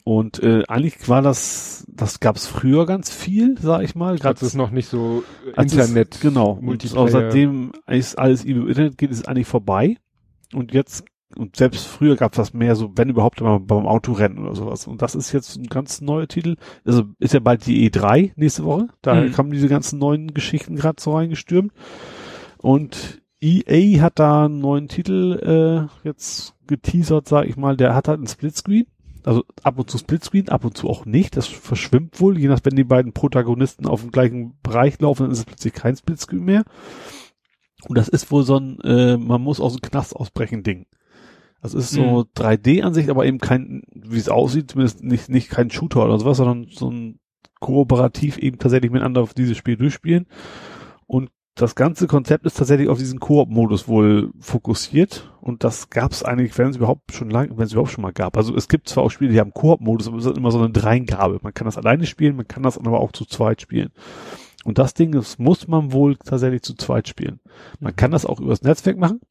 Und 0.08 0.42
äh, 0.42 0.64
eigentlich 0.70 1.10
war 1.10 1.22
das, 1.22 1.86
das 1.90 2.22
gab 2.22 2.38
es 2.38 2.48
früher 2.48 2.86
ganz 2.86 3.10
viel, 3.14 3.58
sag 3.60 3.82
ich 3.84 3.94
mal. 3.94 4.18
Als 4.22 4.42
es 4.42 4.54
noch 4.54 4.72
nicht 4.72 4.88
so 4.88 5.22
äh, 5.46 5.54
als 5.58 5.74
es- 5.74 5.80
Internet, 5.90 6.22
genau. 6.22 6.52
Und 6.62 6.96
außerdem 6.96 7.74
ist 7.88 8.18
alles 8.18 8.46
über 8.46 8.70
Internet 8.70 8.98
geht, 8.98 9.12
ist 9.12 9.28
eigentlich 9.28 9.48
vorbei. 9.48 9.98
Und 10.54 10.72
jetzt, 10.74 11.04
und 11.36 11.58
selbst 11.58 11.86
früher 11.88 12.16
gab 12.16 12.32
es 12.32 12.38
das 12.38 12.54
mehr 12.54 12.78
so, 12.78 12.90
wenn 12.96 13.10
überhaupt 13.10 13.42
immer 13.42 13.60
beim 13.60 13.86
Autorennen 13.86 14.40
oder 14.40 14.56
sowas. 14.56 14.88
Und 14.88 15.02
das 15.02 15.14
ist 15.14 15.34
jetzt 15.34 15.58
ein 15.58 15.66
ganz 15.68 16.00
neuer 16.00 16.30
Titel. 16.30 16.56
Also 16.86 17.04
ist 17.20 17.34
ja 17.34 17.42
bald 17.42 17.66
die 17.66 17.90
E3 17.92 18.32
nächste 18.38 18.64
Woche. 18.64 18.88
Da 19.02 19.14
Mhm. 19.14 19.34
kamen 19.34 19.52
diese 19.52 19.68
ganzen 19.68 20.00
neuen 20.00 20.34
Geschichten 20.34 20.78
gerade 20.78 21.02
so 21.02 21.18
reingestürmt. 21.18 21.74
Und 22.60 23.22
EA 23.42 24.02
hat 24.02 24.20
da 24.20 24.46
einen 24.46 24.60
neuen 24.60 24.88
Titel 24.88 25.90
äh, 26.02 26.08
jetzt 26.08 26.54
geteasert, 26.66 27.28
sag 27.28 27.46
ich 27.46 27.58
mal. 27.58 27.76
Der 27.76 27.94
hat 27.94 28.08
halt 28.08 28.20
einen 28.20 28.28
Splitscreen. 28.28 28.86
Also 29.28 29.44
ab 29.62 29.78
und 29.78 29.90
zu 29.90 29.98
Splitscreen, 29.98 30.48
ab 30.48 30.64
und 30.64 30.78
zu 30.78 30.88
auch 30.88 31.06
nicht. 31.06 31.36
Das 31.36 31.48
verschwimmt 31.48 32.22
wohl, 32.22 32.40
je 32.40 32.48
nach 32.48 32.62
wenn 32.64 32.78
die 32.78 32.86
beiden 32.86 33.12
Protagonisten 33.12 33.86
auf 33.86 34.00
dem 34.00 34.12
gleichen 34.12 34.58
Bereich 34.64 35.02
laufen, 35.02 35.24
dann 35.24 35.32
ist 35.32 35.40
es 35.40 35.46
plötzlich 35.46 35.74
kein 35.74 35.98
Splitscreen 35.98 36.46
mehr. 36.46 36.64
Und 37.90 37.98
das 37.98 38.08
ist 38.08 38.32
wohl 38.32 38.44
so 38.44 38.58
ein, 38.58 38.80
äh, 38.86 39.18
man 39.18 39.42
muss 39.42 39.60
aus 39.60 39.74
dem 39.74 39.82
Knast 39.82 40.16
ausbrechen 40.16 40.64
Ding. 40.64 40.86
Das 41.62 41.74
ist 41.74 41.90
so 41.92 42.02
Mhm. 42.02 42.26
3D-Ansicht, 42.36 43.10
aber 43.10 43.26
eben 43.26 43.40
kein, 43.40 43.82
wie 43.94 44.18
es 44.18 44.30
aussieht, 44.30 44.72
zumindest 44.72 45.04
nicht, 45.04 45.28
nicht 45.28 45.50
kein 45.50 45.72
Shooter 45.72 46.06
oder 46.06 46.18
sowas, 46.20 46.38
sondern 46.38 46.68
so 46.72 46.90
ein 46.90 47.20
kooperativ 47.60 48.38
eben 48.38 48.60
tatsächlich 48.60 48.92
miteinander 48.92 49.22
auf 49.22 49.34
dieses 49.34 49.58
Spiel 49.58 49.76
durchspielen. 49.76 50.28
Und 51.06 51.32
das 51.56 51.76
ganze 51.76 52.08
Konzept 52.08 52.46
ist 52.46 52.58
tatsächlich 52.58 52.88
auf 52.88 53.00
diesen 53.00 53.20
Koop-Modus 53.20 53.90
wohl 53.90 54.32
fokussiert. 54.40 55.34
Und 55.48 55.64
das 55.64 55.90
gab 55.90 56.12
es 56.12 56.24
eigentlich, 56.24 56.58
wenn 56.58 56.70
es 56.70 56.76
überhaupt 56.76 57.14
schon 57.14 57.30
lang, 57.30 57.52
wenn 57.58 57.66
es 57.66 57.72
überhaupt 57.72 57.92
schon 57.92 58.02
mal 58.02 58.12
gab. 58.12 58.36
Also 58.36 58.54
es 58.56 58.68
gibt 58.68 58.90
zwar 58.90 59.04
auch 59.06 59.10
Spiele, 59.12 59.32
die 59.32 59.40
haben 59.40 59.54
Koop-Modus, 59.54 60.08
aber 60.10 60.18
es 60.18 60.26
ist 60.26 60.38
immer 60.38 60.52
so 60.52 60.60
eine 60.60 60.72
Dreingabe. 60.72 61.40
Man 61.42 61.54
kann 61.54 61.66
das 61.66 61.78
alleine 61.78 62.06
spielen, 62.06 62.36
man 62.36 62.48
kann 62.48 62.64
das 62.64 62.78
aber 62.78 63.00
auch 63.00 63.14
zu 63.14 63.26
zweit 63.26 63.62
spielen. 63.62 63.90
Und 64.66 64.78
das 64.78 64.94
Ding, 64.94 65.14
das 65.14 65.40
muss 65.40 65.68
man 65.70 65.94
wohl 65.94 66.18
tatsächlich 66.18 66.64
zu 66.64 66.76
zweit 66.76 67.08
spielen. 67.08 67.40
Man 67.80 67.96
kann 67.96 68.12
das 68.12 68.26
auch 68.26 68.42
übers 68.42 68.62
Netzwerk 68.62 68.98
machen, 68.98 69.22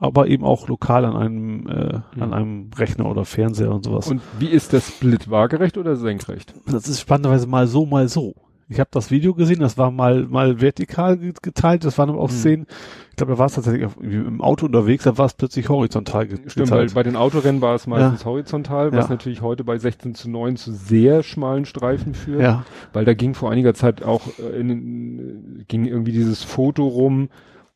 aber 0.00 0.26
eben 0.26 0.42
auch 0.44 0.66
lokal 0.66 1.04
an 1.04 1.14
einem, 1.16 1.68
äh, 1.68 2.00
Mhm. 2.16 2.22
an 2.22 2.32
einem 2.34 2.70
Rechner 2.76 3.06
oder 3.06 3.24
Fernseher 3.24 3.72
und 3.72 3.84
sowas. 3.84 4.08
Und 4.08 4.20
wie 4.40 4.48
ist 4.48 4.72
der 4.72 4.80
Split? 4.80 5.30
Waagerecht 5.30 5.78
oder 5.78 5.94
senkrecht? 5.94 6.52
Das 6.66 6.88
ist 6.88 7.00
spannenderweise 7.00 7.46
mal 7.46 7.68
so, 7.68 7.86
mal 7.86 8.08
so. 8.08 8.34
Ich 8.72 8.78
habe 8.78 8.88
das 8.92 9.10
Video 9.10 9.34
gesehen, 9.34 9.58
das 9.60 9.76
war 9.76 9.90
mal 9.90 10.26
mal 10.28 10.60
vertikal 10.60 11.18
ge- 11.18 11.32
geteilt, 11.42 11.84
das 11.84 11.98
waren 11.98 12.08
aber 12.08 12.20
auch 12.20 12.30
Hm. 12.30 12.36
Szenen, 12.36 12.66
ich 13.10 13.16
glaube, 13.16 13.32
da 13.32 13.38
war 13.38 13.46
es 13.46 13.54
tatsächlich 13.54 13.88
im 14.00 14.40
Auto 14.40 14.64
unterwegs, 14.66 15.04
da 15.04 15.18
war 15.18 15.26
es 15.26 15.34
plötzlich 15.34 15.68
horizontal 15.68 16.26
ge 16.28 16.38
Stimmt, 16.46 16.70
weil 16.70 16.78
geteilt. 16.86 16.94
bei 16.94 17.02
den 17.02 17.16
Autorennen 17.16 17.60
war 17.60 17.74
es 17.74 17.86
meistens 17.88 18.24
horizontal, 18.24 18.92
was 18.92 19.06
Ja. 19.06 19.10
natürlich 19.10 19.42
heute 19.42 19.64
bei 19.64 19.76
16 19.76 20.14
zu 20.14 20.30
9 20.30 20.54
zu 20.56 20.72
sehr 20.72 21.22
schmalen 21.24 21.64
Streifen 21.66 22.14
führt. 22.14 22.40
ja, 22.40 22.64
Weil 22.92 23.04
da 23.04 23.12
ging 23.14 23.34
vor 23.34 23.50
einiger 23.50 23.74
Zeit 23.74 24.04
auch 24.04 24.22
äh, 24.38 24.58
in, 24.60 24.68
den- 24.68 25.64
ging 25.68 25.84
irgendwie 25.84 26.12
dieses 26.12 26.44
Foto 26.44 26.86
rum, 26.86 27.28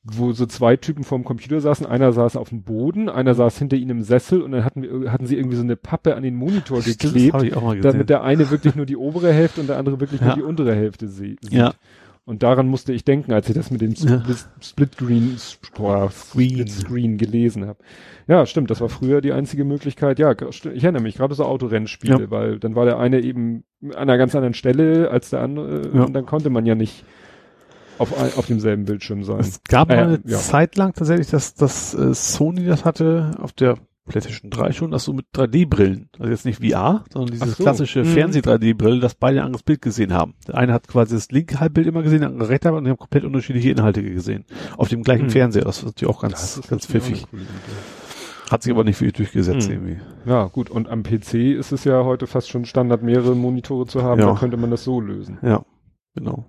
wo 0.04 0.32
so 0.32 0.44
zwei 0.46 0.76
Typen 0.76 1.02
vorm 1.02 1.24
Computer 1.24 1.60
saßen. 1.60 1.86
Einer 1.86 2.12
saß 2.12 2.36
auf 2.36 2.50
dem 2.50 2.62
Boden, 2.62 3.08
einer 3.08 3.34
saß 3.34 3.58
hinter 3.58 3.76
ihnen 3.76 3.90
im 3.90 4.02
Sessel 4.02 4.42
und 4.42 4.52
dann 4.52 4.64
hatten 4.64 4.82
wir, 4.82 5.10
hatten 5.10 5.26
sie 5.26 5.36
irgendwie 5.36 5.56
so 5.56 5.62
eine 5.62 5.76
Pappe 5.76 6.14
an 6.14 6.22
den 6.22 6.34
Monitor 6.34 6.82
geklebt, 6.82 7.34
damit 7.82 8.10
der 8.10 8.22
eine 8.22 8.50
wirklich 8.50 8.74
nur 8.74 8.84
die 8.86 8.96
obere 8.96 9.32
Hälfte 9.32 9.62
und 9.62 9.68
der 9.68 9.78
andere 9.78 10.00
wirklich 10.00 10.20
nur 10.20 10.30
Ja. 10.30 10.36
die 10.36 10.42
untere 10.42 10.74
Hälfte 10.74 11.08
sie- 11.08 11.36
sieht. 11.40 11.52
Ja. 11.52 11.72
Und 12.26 12.42
daran 12.42 12.68
musste 12.68 12.94
ich 12.94 13.04
denken, 13.04 13.32
als 13.32 13.48
ich 13.50 13.54
das 13.54 13.70
mit 13.70 13.82
dem 13.82 13.92
Ja. 13.92 14.18
Split, 14.20 14.46
Split 14.60 14.96
Green 14.98 15.36
boah, 15.76 16.10
Split 16.10 16.70
Screen 16.70 17.18
gelesen 17.18 17.66
habe. 17.66 17.78
Ja, 18.26 18.46
stimmt, 18.46 18.70
das 18.70 18.80
war 18.80 18.88
früher 18.88 19.20
die 19.20 19.32
einzige 19.32 19.64
Möglichkeit. 19.64 20.18
Ja, 20.18 20.32
ich 20.32 20.64
erinnere 20.84 21.02
mich, 21.02 21.16
gerade 21.16 21.34
so 21.34 21.44
Autorennspiele, 21.44 22.22
Ja. 22.22 22.30
weil 22.30 22.58
dann 22.58 22.74
war 22.76 22.86
der 22.86 22.98
eine 22.98 23.20
eben 23.20 23.64
an 23.88 23.94
einer 23.94 24.16
ganz 24.16 24.34
anderen 24.34 24.54
Stelle 24.54 25.10
als 25.10 25.30
der 25.30 25.40
andere 25.40 25.82
Ja. 25.94 26.04
und 26.04 26.14
dann 26.14 26.24
konnte 26.24 26.48
man 26.48 26.64
ja 26.64 26.74
nicht 26.74 27.04
auf, 27.98 28.16
ein- 28.18 28.32
auf 28.36 28.46
demselben 28.46 28.84
Bildschirm 28.84 29.24
sein. 29.24 29.40
Es 29.40 29.62
gab 29.64 29.90
Äh, 29.90 29.96
mal 29.96 30.04
eine 30.04 30.20
ja. 30.26 30.38
Zeit 30.38 30.76
lang 30.76 30.92
tatsächlich, 30.94 31.28
dass, 31.28 31.54
dass 31.54 31.94
äh, 31.94 32.14
Sony 32.14 32.64
das 32.66 32.84
hatte 32.84 33.32
auf 33.40 33.52
der 33.52 33.76
PlayStation 34.06 34.50
3 34.50 34.72
schon, 34.72 34.90
das 34.90 35.04
so 35.04 35.14
mit 35.14 35.24
3D-Brillen. 35.34 36.10
Also 36.18 36.30
jetzt 36.30 36.44
nicht 36.44 36.58
VR, 36.62 37.04
sondern 37.10 37.32
dieses 37.32 37.56
so. 37.56 37.62
klassische 37.62 38.00
Mhm. 38.00 38.08
Fernseh-3D-Brille, 38.08 39.00
dass 39.00 39.14
beide 39.14 39.40
ein 39.40 39.46
anderes 39.46 39.62
Bild 39.62 39.80
gesehen 39.80 40.12
haben. 40.12 40.34
Der 40.46 40.56
eine 40.58 40.74
hat 40.74 40.88
quasi 40.88 41.14
das 41.14 41.30
linke 41.30 41.58
Halbbild 41.58 41.86
immer 41.86 42.02
gesehen, 42.02 42.20
der 42.20 42.28
andere 42.28 42.50
rechte 42.50 42.68
Halbbild 42.68 42.80
und 42.80 42.84
die 42.84 42.90
haben 42.90 42.98
komplett 42.98 43.24
unterschiedliche 43.24 43.70
Inhalte 43.70 44.02
gesehen. 44.02 44.44
Auf 44.76 44.88
dem 44.90 45.02
gleichen 45.04 45.26
Mhm. 45.26 45.30
Fernseher. 45.30 45.64
Das 45.64 45.78
ist 45.78 45.84
natürlich 45.86 46.14
auch 46.14 46.20
ganz, 46.20 46.60
ganz 46.68 46.84
pfiffig. 46.86 47.26
Hat 48.50 48.62
sich 48.62 48.72
aber 48.72 48.84
nicht 48.84 48.98
viel 48.98 49.10
durchgesetzt 49.10 49.68
Mhm. 49.68 49.74
irgendwie. 49.74 49.96
Ja, 50.26 50.44
gut. 50.48 50.68
Und 50.68 50.88
am 50.90 51.02
PC 51.02 51.52
ist 51.54 51.72
es 51.72 51.84
ja 51.84 52.04
heute 52.04 52.26
fast 52.26 52.50
schon 52.50 52.66
Standard, 52.66 53.02
mehrere 53.02 53.34
Monitore 53.34 53.86
zu 53.86 54.02
haben. 54.02 54.20
Ja. 54.20 54.26
Da 54.26 54.34
könnte 54.38 54.58
man 54.58 54.70
das 54.70 54.84
so 54.84 55.00
lösen. 55.00 55.38
Ja, 55.40 55.64
genau. 56.14 56.44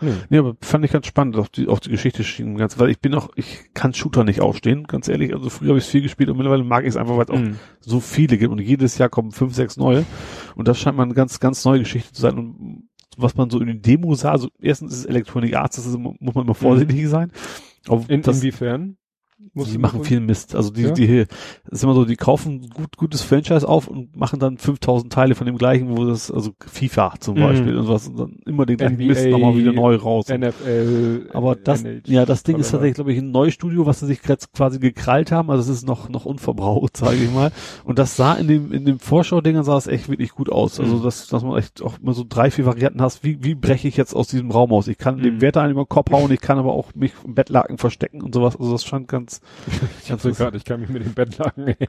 Nee. 0.00 0.12
Nee, 0.28 0.38
aber 0.38 0.56
fand 0.60 0.84
ich 0.84 0.92
ganz 0.92 1.06
spannend, 1.06 1.36
auch 1.36 1.48
die, 1.48 1.68
auch 1.68 1.78
die 1.78 1.90
Geschichte 1.90 2.24
schien 2.24 2.56
ganz, 2.56 2.78
weil 2.78 2.90
ich 2.90 3.00
bin 3.00 3.14
auch, 3.14 3.30
ich 3.36 3.72
kann 3.74 3.94
Shooter 3.94 4.24
nicht 4.24 4.40
ausstehen, 4.40 4.84
ganz 4.84 5.08
ehrlich. 5.08 5.32
Also 5.34 5.50
früher 5.50 5.70
habe 5.70 5.78
ich 5.78 5.84
viel 5.84 6.02
gespielt 6.02 6.28
und 6.30 6.36
mittlerweile 6.36 6.64
mag 6.64 6.82
ich 6.84 6.90
es 6.90 6.96
einfach, 6.96 7.16
weil 7.16 7.24
es 7.24 7.30
auch 7.30 7.38
Mhm. 7.38 7.58
so 7.80 8.00
viele 8.00 8.36
gibt 8.38 8.50
und 8.52 8.60
jedes 8.60 8.98
Jahr 8.98 9.08
kommen 9.08 9.30
fünf, 9.32 9.54
sechs 9.54 9.76
neue. 9.76 10.04
Und 10.56 10.68
das 10.68 10.78
scheint 10.78 10.96
mal 10.96 11.04
eine 11.04 11.14
ganz, 11.14 11.40
ganz 11.40 11.64
neue 11.64 11.78
Geschichte 11.80 12.12
zu 12.12 12.20
sein. 12.20 12.38
Und 12.38 12.88
was 13.16 13.36
man 13.36 13.48
so 13.50 13.60
in 13.60 13.66
den 13.68 13.80
Demos 13.82 14.20
sah, 14.20 14.32
also 14.32 14.48
erstens 14.60 14.92
ist 14.92 14.98
es 15.00 15.04
Electronic 15.04 15.54
Arts, 15.54 15.76
das 15.76 15.86
ist, 15.86 15.96
muss 15.98 16.34
man 16.34 16.44
immer 16.44 16.54
vorsichtig 16.54 17.08
sein. 17.08 17.30
Aber 17.86 18.04
In, 18.08 18.22
das, 18.22 18.38
inwiefern? 18.38 18.96
Die 19.54 19.78
machen 19.78 20.02
viel 20.04 20.20
Mist. 20.20 20.54
Also 20.56 20.70
die, 20.70 20.82
Ja? 20.82 20.90
die, 20.92 21.24
das 21.64 21.78
ist 21.78 21.84
immer 21.84 21.94
so, 21.94 22.04
die 22.04 22.16
kaufen 22.16 22.68
gut, 22.70 22.96
gutes 22.96 23.22
Franchise 23.22 23.68
auf 23.68 23.86
und 23.88 24.16
machen 24.16 24.40
dann 24.40 24.58
5000 24.58 25.12
Teile 25.12 25.34
von 25.34 25.46
dem 25.46 25.58
gleichen, 25.58 25.96
wo 25.96 26.04
das, 26.06 26.30
also 26.30 26.52
FIFA 26.66 27.14
zum 27.20 27.36
Mhm. 27.36 27.40
Beispiel 27.40 27.76
und 27.78 27.88
was, 27.88 28.08
und 28.08 28.18
dann 28.18 28.38
immer 28.46 28.66
den 28.66 28.78
gleichen 28.78 28.94
NBA, 28.96 29.06
Mist 29.06 29.26
nochmal 29.28 29.56
wieder 29.56 29.72
neu 29.72 29.96
raus. 29.96 30.26
NFL. 30.28 31.30
Aber 31.32 31.54
das, 31.56 31.82
NH, 31.84 32.00
ja, 32.06 32.24
das 32.26 32.42
Ding 32.42 32.58
ist 32.58 32.70
tatsächlich, 32.70 32.94
glaube 32.94 33.12
ich, 33.12 33.18
ein 33.18 33.30
Neustudio, 33.30 33.86
was 33.86 34.00
sie 34.00 34.06
sich 34.06 34.20
jetzt 34.26 34.52
quasi 34.52 34.78
gekrallt 34.78 35.30
haben. 35.32 35.50
Also 35.50 35.70
es 35.70 35.78
ist 35.78 35.86
noch, 35.86 36.08
noch 36.08 36.24
unverbraucht, 36.24 36.96
sage 36.96 37.16
ich 37.16 37.30
mal. 37.30 37.50
Und 37.84 37.98
das 37.98 38.16
sah 38.16 38.34
in 38.34 38.48
dem, 38.48 38.72
in 38.72 38.84
dem 38.84 38.98
Vorschau-Dingern 38.98 39.64
sah 39.64 39.76
es 39.76 39.86
echt 39.86 40.08
wirklich 40.08 40.30
gut 40.32 40.50
aus. 40.50 40.80
Also, 40.80 40.96
Mhm. 40.96 41.02
dass, 41.02 41.28
dass 41.28 41.42
man 41.42 41.58
echt 41.58 41.82
auch 41.82 41.98
mal 42.00 42.14
so 42.14 42.24
drei, 42.28 42.50
vier 42.50 42.66
Varianten 42.66 43.02
hast. 43.02 43.24
Wie, 43.24 43.42
wie 43.44 43.54
breche 43.54 43.88
ich 43.88 43.96
jetzt 43.96 44.14
aus 44.14 44.28
diesem 44.28 44.50
Raum 44.50 44.72
aus? 44.72 44.88
Ich 44.88 44.98
kann 44.98 45.18
dem 45.18 45.36
Mhm. 45.36 45.40
Wärter 45.40 45.62
einen 45.62 45.72
über 45.72 45.84
den 45.84 45.88
Kopf 45.88 46.10
hauen, 46.12 46.30
ich 46.30 46.40
kann 46.40 46.58
aber 46.58 46.72
auch 46.72 46.94
mich 46.94 47.12
im 47.24 47.34
Bettlaken 47.34 47.78
verstecken 47.78 48.22
und 48.22 48.34
sowas. 48.34 48.56
Also 48.56 48.72
das 48.72 48.84
scheint 48.84 49.08
ganz, 49.08 49.33
Ich 50.04 50.10
hab 50.10 50.20
so 50.20 50.30
gerade, 50.32 50.56
ich 50.56 50.64
kann 50.64 50.80
mich 50.80 50.90
mit 50.90 51.04
den 51.04 51.14
Bettlaken 51.14 51.66
hängen. 51.66 51.88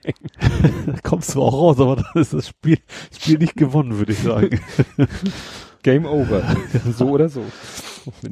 da 0.85 0.93
kommst 1.03 1.35
du 1.35 1.41
auch 1.41 1.53
raus, 1.53 1.80
aber 1.80 1.98
dann 1.98 2.22
ist 2.22 2.33
das 2.33 2.48
Spiel, 2.49 2.80
Spiel 3.14 3.38
nicht 3.40 3.56
gewonnen, 3.56 3.98
würde 3.98 4.14
ich 4.14 4.19
sagen. 4.19 4.59
Game 5.83 6.06
over. 6.06 6.41
so 6.98 7.09
oder 7.09 7.30
so. 7.30 7.43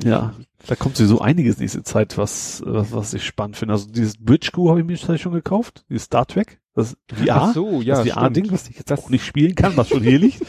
ja. 0.03 0.33
Da 0.65 0.75
kommt 0.75 0.95
sowieso 0.95 1.19
einiges 1.19 1.57
nächste 1.59 1.83
Zeit, 1.83 2.17
was, 2.17 2.63
was, 2.65 2.91
was 2.93 3.13
ich 3.13 3.25
spannend 3.25 3.57
finde. 3.57 3.73
Also 3.73 3.87
dieses 3.91 4.17
Bridge 4.17 4.49
Crew 4.53 4.69
habe 4.69 4.79
ich 4.79 4.85
mir 4.85 4.93
tatsächlich 4.95 5.21
schon 5.21 5.33
gekauft. 5.33 5.85
Dieses 5.89 6.03
Star 6.05 6.25
Trek. 6.25 6.59
Das 6.73 6.95
VR. 7.13 7.35
Ach 7.35 7.53
so, 7.53 7.81
ja. 7.81 8.01
das 8.01 8.09
VR-Ding, 8.09 8.51
was 8.51 8.67
ich 8.69 8.77
jetzt 8.77 8.91
auch 8.91 9.09
nicht 9.09 9.25
spielen 9.25 9.53
kann, 9.55 9.77
was 9.77 9.89
schon 9.89 10.01
hier 10.01 10.17
liegt. 10.17 10.41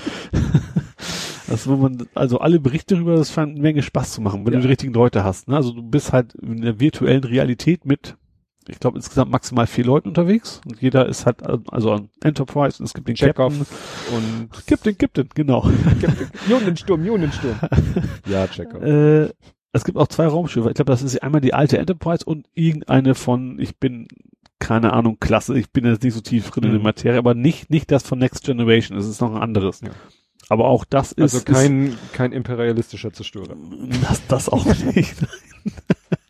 das, 1.49 1.67
wo 1.67 1.77
man, 1.77 2.07
also 2.15 2.39
alle 2.39 2.61
Berichte 2.61 2.95
darüber, 2.95 3.17
das 3.17 3.33
scheint 3.33 3.51
eine 3.53 3.61
Menge 3.61 3.83
Spaß 3.83 4.13
zu 4.13 4.23
machen, 4.23 4.47
wenn 4.47 4.53
Ja. 4.55 4.59
du 4.59 4.63
die 4.63 4.69
richtigen 4.69 4.95
Leute 4.95 5.25
hast. 5.25 5.49
Ne? 5.49 5.57
Also 5.57 5.73
du 5.73 5.83
bist 5.83 6.13
halt 6.13 6.35
in 6.37 6.63
der 6.63 6.81
virtuellen 6.81 7.25
Realität 7.25 7.85
mit, 7.85 8.17
ich 8.69 8.81
glaube 8.81 8.97
insgesamt 8.99 9.31
maximal 9.31 9.67
vier 9.67 9.85
Leuten 9.85 10.09
unterwegs 10.09 10.61
und 10.67 10.81
jeder 10.81 11.07
ist 11.07 11.27
halt, 11.27 11.43
also 11.71 11.93
an 11.93 12.09
Enterprise 12.23 12.79
und 12.81 12.87
es 12.87 12.95
gibt 12.95 13.09
den 13.09 13.17
Captain. 13.17 13.67
und 14.15 14.67
Gibt 14.67 14.87
den, 14.87 14.97
gibt 14.99 15.17
den, 15.17 15.29
genau. 15.35 15.69
Ionensturm, 16.49 17.05
Ionensturm. 17.05 17.59
ja, 18.27 18.47
Chekhov. 18.47 18.83
äh, 18.83 19.29
es 19.73 19.85
gibt 19.85 19.99
auch 19.99 20.07
zwei 20.09 20.27
Raumschiffe. 20.27 20.69
Ich 20.69 20.75
glaube, 20.75 20.93
das 20.93 21.03
ist 21.03 21.23
einmal 21.23 21.41
die 21.41 21.53
alte 21.55 21.79
Enterprise 21.79 22.25
und 22.25 22.47
irgendeine 22.55 23.15
von, 23.15 23.59
ich 23.59 23.77
bin 23.79 24.07
keine 24.61 24.93
Ahnung, 24.95 25.19
Klasse. 25.21 25.59
Ich 25.59 25.71
bin 25.73 25.85
jetzt 25.85 26.03
nicht 26.03 26.15
so 26.15 26.21
tief 26.21 26.51
drin 26.51 26.65
in 26.65 26.71
der 26.71 26.79
Mhm. 26.79 26.85
Materie, 26.85 27.19
aber 27.19 27.35
nicht, 27.35 27.69
nicht 27.71 27.91
das 27.91 28.03
von 28.03 28.19
Next 28.19 28.45
Generation. 28.45 28.97
Es 28.97 29.07
ist 29.07 29.21
noch 29.21 29.35
ein 29.35 29.43
anderes. 29.43 29.81
Ja. 29.83 29.91
Aber 30.49 30.67
auch 30.67 30.85
das 30.85 31.13
ist, 31.13 31.35
Also 31.35 31.41
kein, 31.45 31.97
kein 32.13 32.33
imperialistischer 32.33 33.13
Zerstörer. 33.13 33.57
ist 33.91 34.03
das, 34.09 34.27
das 34.29 34.49
auch 34.49 34.65
nicht. 34.95 35.17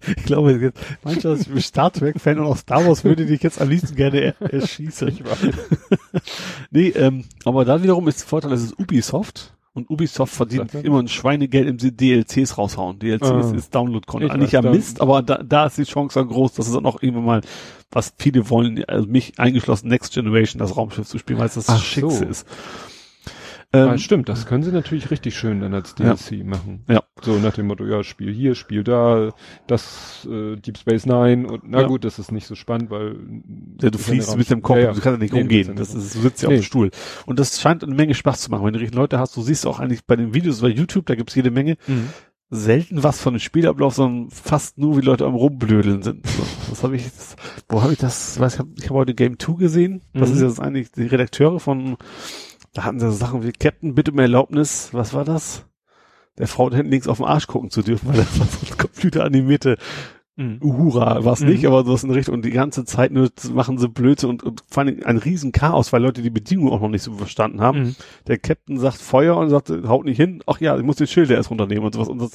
ich 0.16 0.24
glaube, 0.24 0.52
jetzt, 0.52 0.78
mancher 1.02 1.36
Star 1.60 1.92
Trek-Fan 1.92 2.38
und 2.38 2.46
auch 2.46 2.56
Star 2.56 2.86
Wars 2.86 3.04
würde 3.04 3.26
dich 3.26 3.42
jetzt 3.42 3.60
am 3.60 3.68
liebsten 3.68 3.96
gerne 3.96 4.20
er 4.20 4.40
erschießen. 4.52 5.08
Ich 5.08 5.24
weiß. 5.24 5.38
Nee, 6.70 6.88
ähm, 6.88 7.24
aber 7.44 7.64
da 7.64 7.82
wiederum 7.82 8.08
ist 8.08 8.20
der 8.20 8.28
Vorteil, 8.28 8.50
das 8.50 8.62
ist 8.62 8.78
Ubisoft. 8.78 9.52
Und 9.74 9.90
Ubisoft 9.90 10.32
verdient 10.32 10.72
immer 10.74 11.00
ein 11.00 11.08
Schweinegeld 11.08 11.68
im 11.68 11.96
DLCs 11.96 12.56
raushauen. 12.58 13.00
DLCs 13.00 13.28
Ah. 13.28 13.54
ist 13.56 13.74
Download-Content. 13.74 14.30
Ich 14.30 14.34
Eigentlich 14.34 14.52
ja 14.52 14.62
Mist, 14.62 15.00
aber 15.00 15.20
da, 15.20 15.42
da 15.42 15.66
ist 15.66 15.76
die 15.78 15.82
Chance 15.82 16.20
dann 16.20 16.28
groß, 16.28 16.52
dass 16.54 16.68
es 16.68 16.74
dann 16.74 16.86
auch 16.86 17.02
irgendwann 17.02 17.24
mal, 17.24 17.40
was 17.90 18.14
viele 18.16 18.48
wollen, 18.50 18.84
also 18.84 19.08
mich 19.08 19.32
eingeschlossen, 19.38 19.88
Next 19.88 20.14
Generation, 20.14 20.60
das 20.60 20.76
Raumschiff 20.76 21.08
zu 21.08 21.18
spielen, 21.18 21.40
weil 21.40 21.46
es 21.46 21.54
das 21.54 21.68
Ach 21.68 21.82
Schickste 21.82 22.18
so. 22.18 22.24
ist. 22.24 22.46
Ähm, 23.74 23.88
ah, 23.88 23.98
stimmt, 23.98 24.28
das 24.28 24.46
können 24.46 24.62
sie 24.62 24.72
natürlich 24.72 25.10
richtig 25.10 25.36
schön 25.36 25.60
dann 25.60 25.74
als 25.74 25.94
Ja. 25.98 26.14
DLC 26.14 26.44
machen. 26.44 26.84
Ja. 26.88 27.02
So 27.22 27.36
nach 27.38 27.54
dem 27.54 27.66
Motto, 27.66 27.84
ja, 27.86 28.02
Spiel 28.04 28.32
hier, 28.32 28.54
Spiel 28.54 28.84
da, 28.84 29.30
das 29.66 30.26
äh, 30.30 30.56
Deep 30.56 30.78
Space 30.78 31.06
Nine 31.06 31.46
und 31.46 31.62
na 31.66 31.82
Ja. 31.82 31.86
gut, 31.86 32.04
das 32.04 32.18
ist 32.18 32.32
nicht 32.32 32.46
so 32.46 32.54
spannend, 32.54 32.90
weil 32.90 33.16
Ja, 33.80 33.90
du 33.90 33.98
fliegst 33.98 34.36
mit 34.36 34.50
dem 34.50 34.62
Kopf, 34.62 34.76
Ja, 34.78 34.82
ja. 34.84 34.92
du 34.92 35.00
kannst 35.00 35.18
ja 35.18 35.22
nicht 35.22 35.32
Nee, 35.32 35.38
du 35.40 35.44
umgehen. 35.44 35.68
ja 35.68 35.74
Das 35.74 35.94
ist, 35.94 36.14
du 36.14 36.20
sitzt 36.20 36.42
ja 36.42 36.48
Nee. 36.48 36.56
auf 36.56 36.60
dem 36.60 36.64
Stuhl. 36.64 36.90
Und 37.26 37.38
das 37.38 37.60
scheint 37.60 37.82
eine 37.84 37.94
Menge 37.94 38.14
Spaß 38.14 38.42
zu 38.42 38.50
machen. 38.50 38.64
Wenn 38.66 38.72
du 38.74 38.78
richtig 38.80 38.96
Leute 38.96 39.18
hast, 39.18 39.36
du 39.36 39.42
siehst 39.42 39.66
auch 39.66 39.80
eigentlich 39.80 40.04
bei 40.04 40.16
den 40.16 40.34
Videos 40.34 40.60
bei 40.60 40.68
YouTube, 40.68 41.06
da 41.06 41.14
gibt's 41.14 41.34
jede 41.34 41.50
Menge, 41.50 41.76
Mhm. 41.86 42.08
selten 42.50 43.02
was 43.02 43.20
von 43.20 43.34
dem 43.34 43.40
Spielablauf, 43.40 43.94
sondern 43.94 44.30
fast 44.30 44.78
nur, 44.78 44.96
wie 44.96 45.00
Leute 45.00 45.24
am 45.24 45.34
rumblödeln 45.34 46.02
sind. 46.02 46.26
So, 46.26 46.42
das 46.70 46.82
habe 46.84 46.94
ich, 46.96 47.04
das, 47.04 47.36
wo 47.68 47.82
habe 47.82 47.92
ich 47.94 47.98
das, 47.98 48.38
weiß 48.38 48.54
ich, 48.54 48.58
hab- 48.60 48.68
ich 48.78 48.84
habe 48.84 48.94
heute 48.94 49.14
Game 49.14 49.38
2 49.38 49.54
gesehen. 49.54 50.02
Das 50.12 50.28
Mhm. 50.30 50.36
ist 50.36 50.42
jetzt 50.42 50.60
eigentlich 50.60 50.92
die 50.92 51.06
Redakteure 51.06 51.58
von, 51.58 51.96
da 52.74 52.84
hatten 52.84 53.00
sie 53.00 53.06
so 53.10 53.16
Sachen 53.16 53.42
wie, 53.42 53.52
Captain, 53.52 53.94
bitte 53.94 54.12
um 54.12 54.18
Erlaubnis, 54.18 54.90
was 54.92 55.14
war 55.14 55.24
das? 55.24 55.64
Der 56.38 56.48
Frau 56.48 56.70
hinten 56.70 56.90
links 56.90 57.06
auf 57.08 57.18
den 57.18 57.26
Arsch 57.26 57.46
gucken 57.46 57.70
zu 57.70 57.82
dürfen, 57.82 58.08
weil 58.10 58.16
das 58.16 58.38
war 58.38 58.46
so 58.46 58.58
ein 58.66 58.76
computeranimierte 58.78 59.76
Mhm. 60.36 60.58
Uhura 60.60 61.24
war 61.24 61.34
es 61.34 61.42
Mhm. 61.42 61.48
nicht, 61.50 61.64
aber 61.64 61.84
sowas 61.84 62.02
in 62.02 62.08
der 62.08 62.18
Richtung. 62.18 62.34
Und 62.34 62.44
die 62.44 62.50
ganze 62.50 62.84
Zeit 62.84 63.12
nur 63.12 63.30
machen 63.52 63.78
sie 63.78 63.86
Blödsinn 63.88 64.30
und, 64.30 64.42
und 64.42 64.64
vor 64.66 64.82
allem 64.82 64.98
ein 65.04 65.16
riesen 65.18 65.52
Chaos, 65.52 65.92
weil 65.92 66.02
Leute 66.02 66.22
die 66.22 66.30
Bedingungen 66.30 66.72
auch 66.72 66.80
noch 66.80 66.88
nicht 66.88 67.04
so 67.04 67.12
verstanden 67.14 67.60
haben. 67.60 67.78
Mhm. 67.82 67.96
Der 68.26 68.38
Captain 68.38 68.76
sagt 68.80 68.96
Feuer 68.96 69.36
und 69.36 69.48
sagt, 69.50 69.70
haut 69.86 70.04
nicht 70.04 70.16
hin. 70.16 70.42
Ach 70.48 70.60
ja, 70.60 70.76
ich 70.76 70.82
muss 70.82 70.96
den 70.96 71.06
Schilder 71.06 71.36
erst 71.36 71.50
runternehmen 71.52 71.84
und 71.84 71.94
sowas. 71.94 72.08
Und 72.08 72.18
das, 72.20 72.32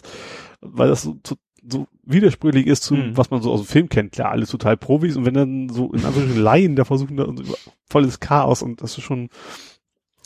weil 0.62 0.88
das 0.88 1.02
so, 1.02 1.18
so, 1.28 1.36
so 1.70 1.88
widersprüchlich 2.06 2.68
ist 2.68 2.84
zu, 2.84 2.94
Mhm. 2.96 3.18
was 3.18 3.32
man 3.32 3.42
so 3.42 3.52
aus 3.52 3.64
dem 3.64 3.68
Film 3.68 3.90
kennt. 3.90 4.14
Klar, 4.14 4.32
alles 4.32 4.50
total 4.50 4.78
Profis. 4.78 5.18
Und 5.18 5.26
wenn 5.26 5.34
dann 5.34 5.68
so 5.68 5.88
in 5.92 5.96
Anführungsstrichen 6.06 6.42
Laien 6.42 6.76
da 6.78 6.86
versuchen, 6.86 7.18
da 7.18 7.26
und 7.26 7.46
so, 7.46 7.54
volles 7.90 8.22
Chaos 8.22 8.62
und 8.62 8.82
das 8.82 8.98
ist 8.98 9.04
schon, 9.04 9.28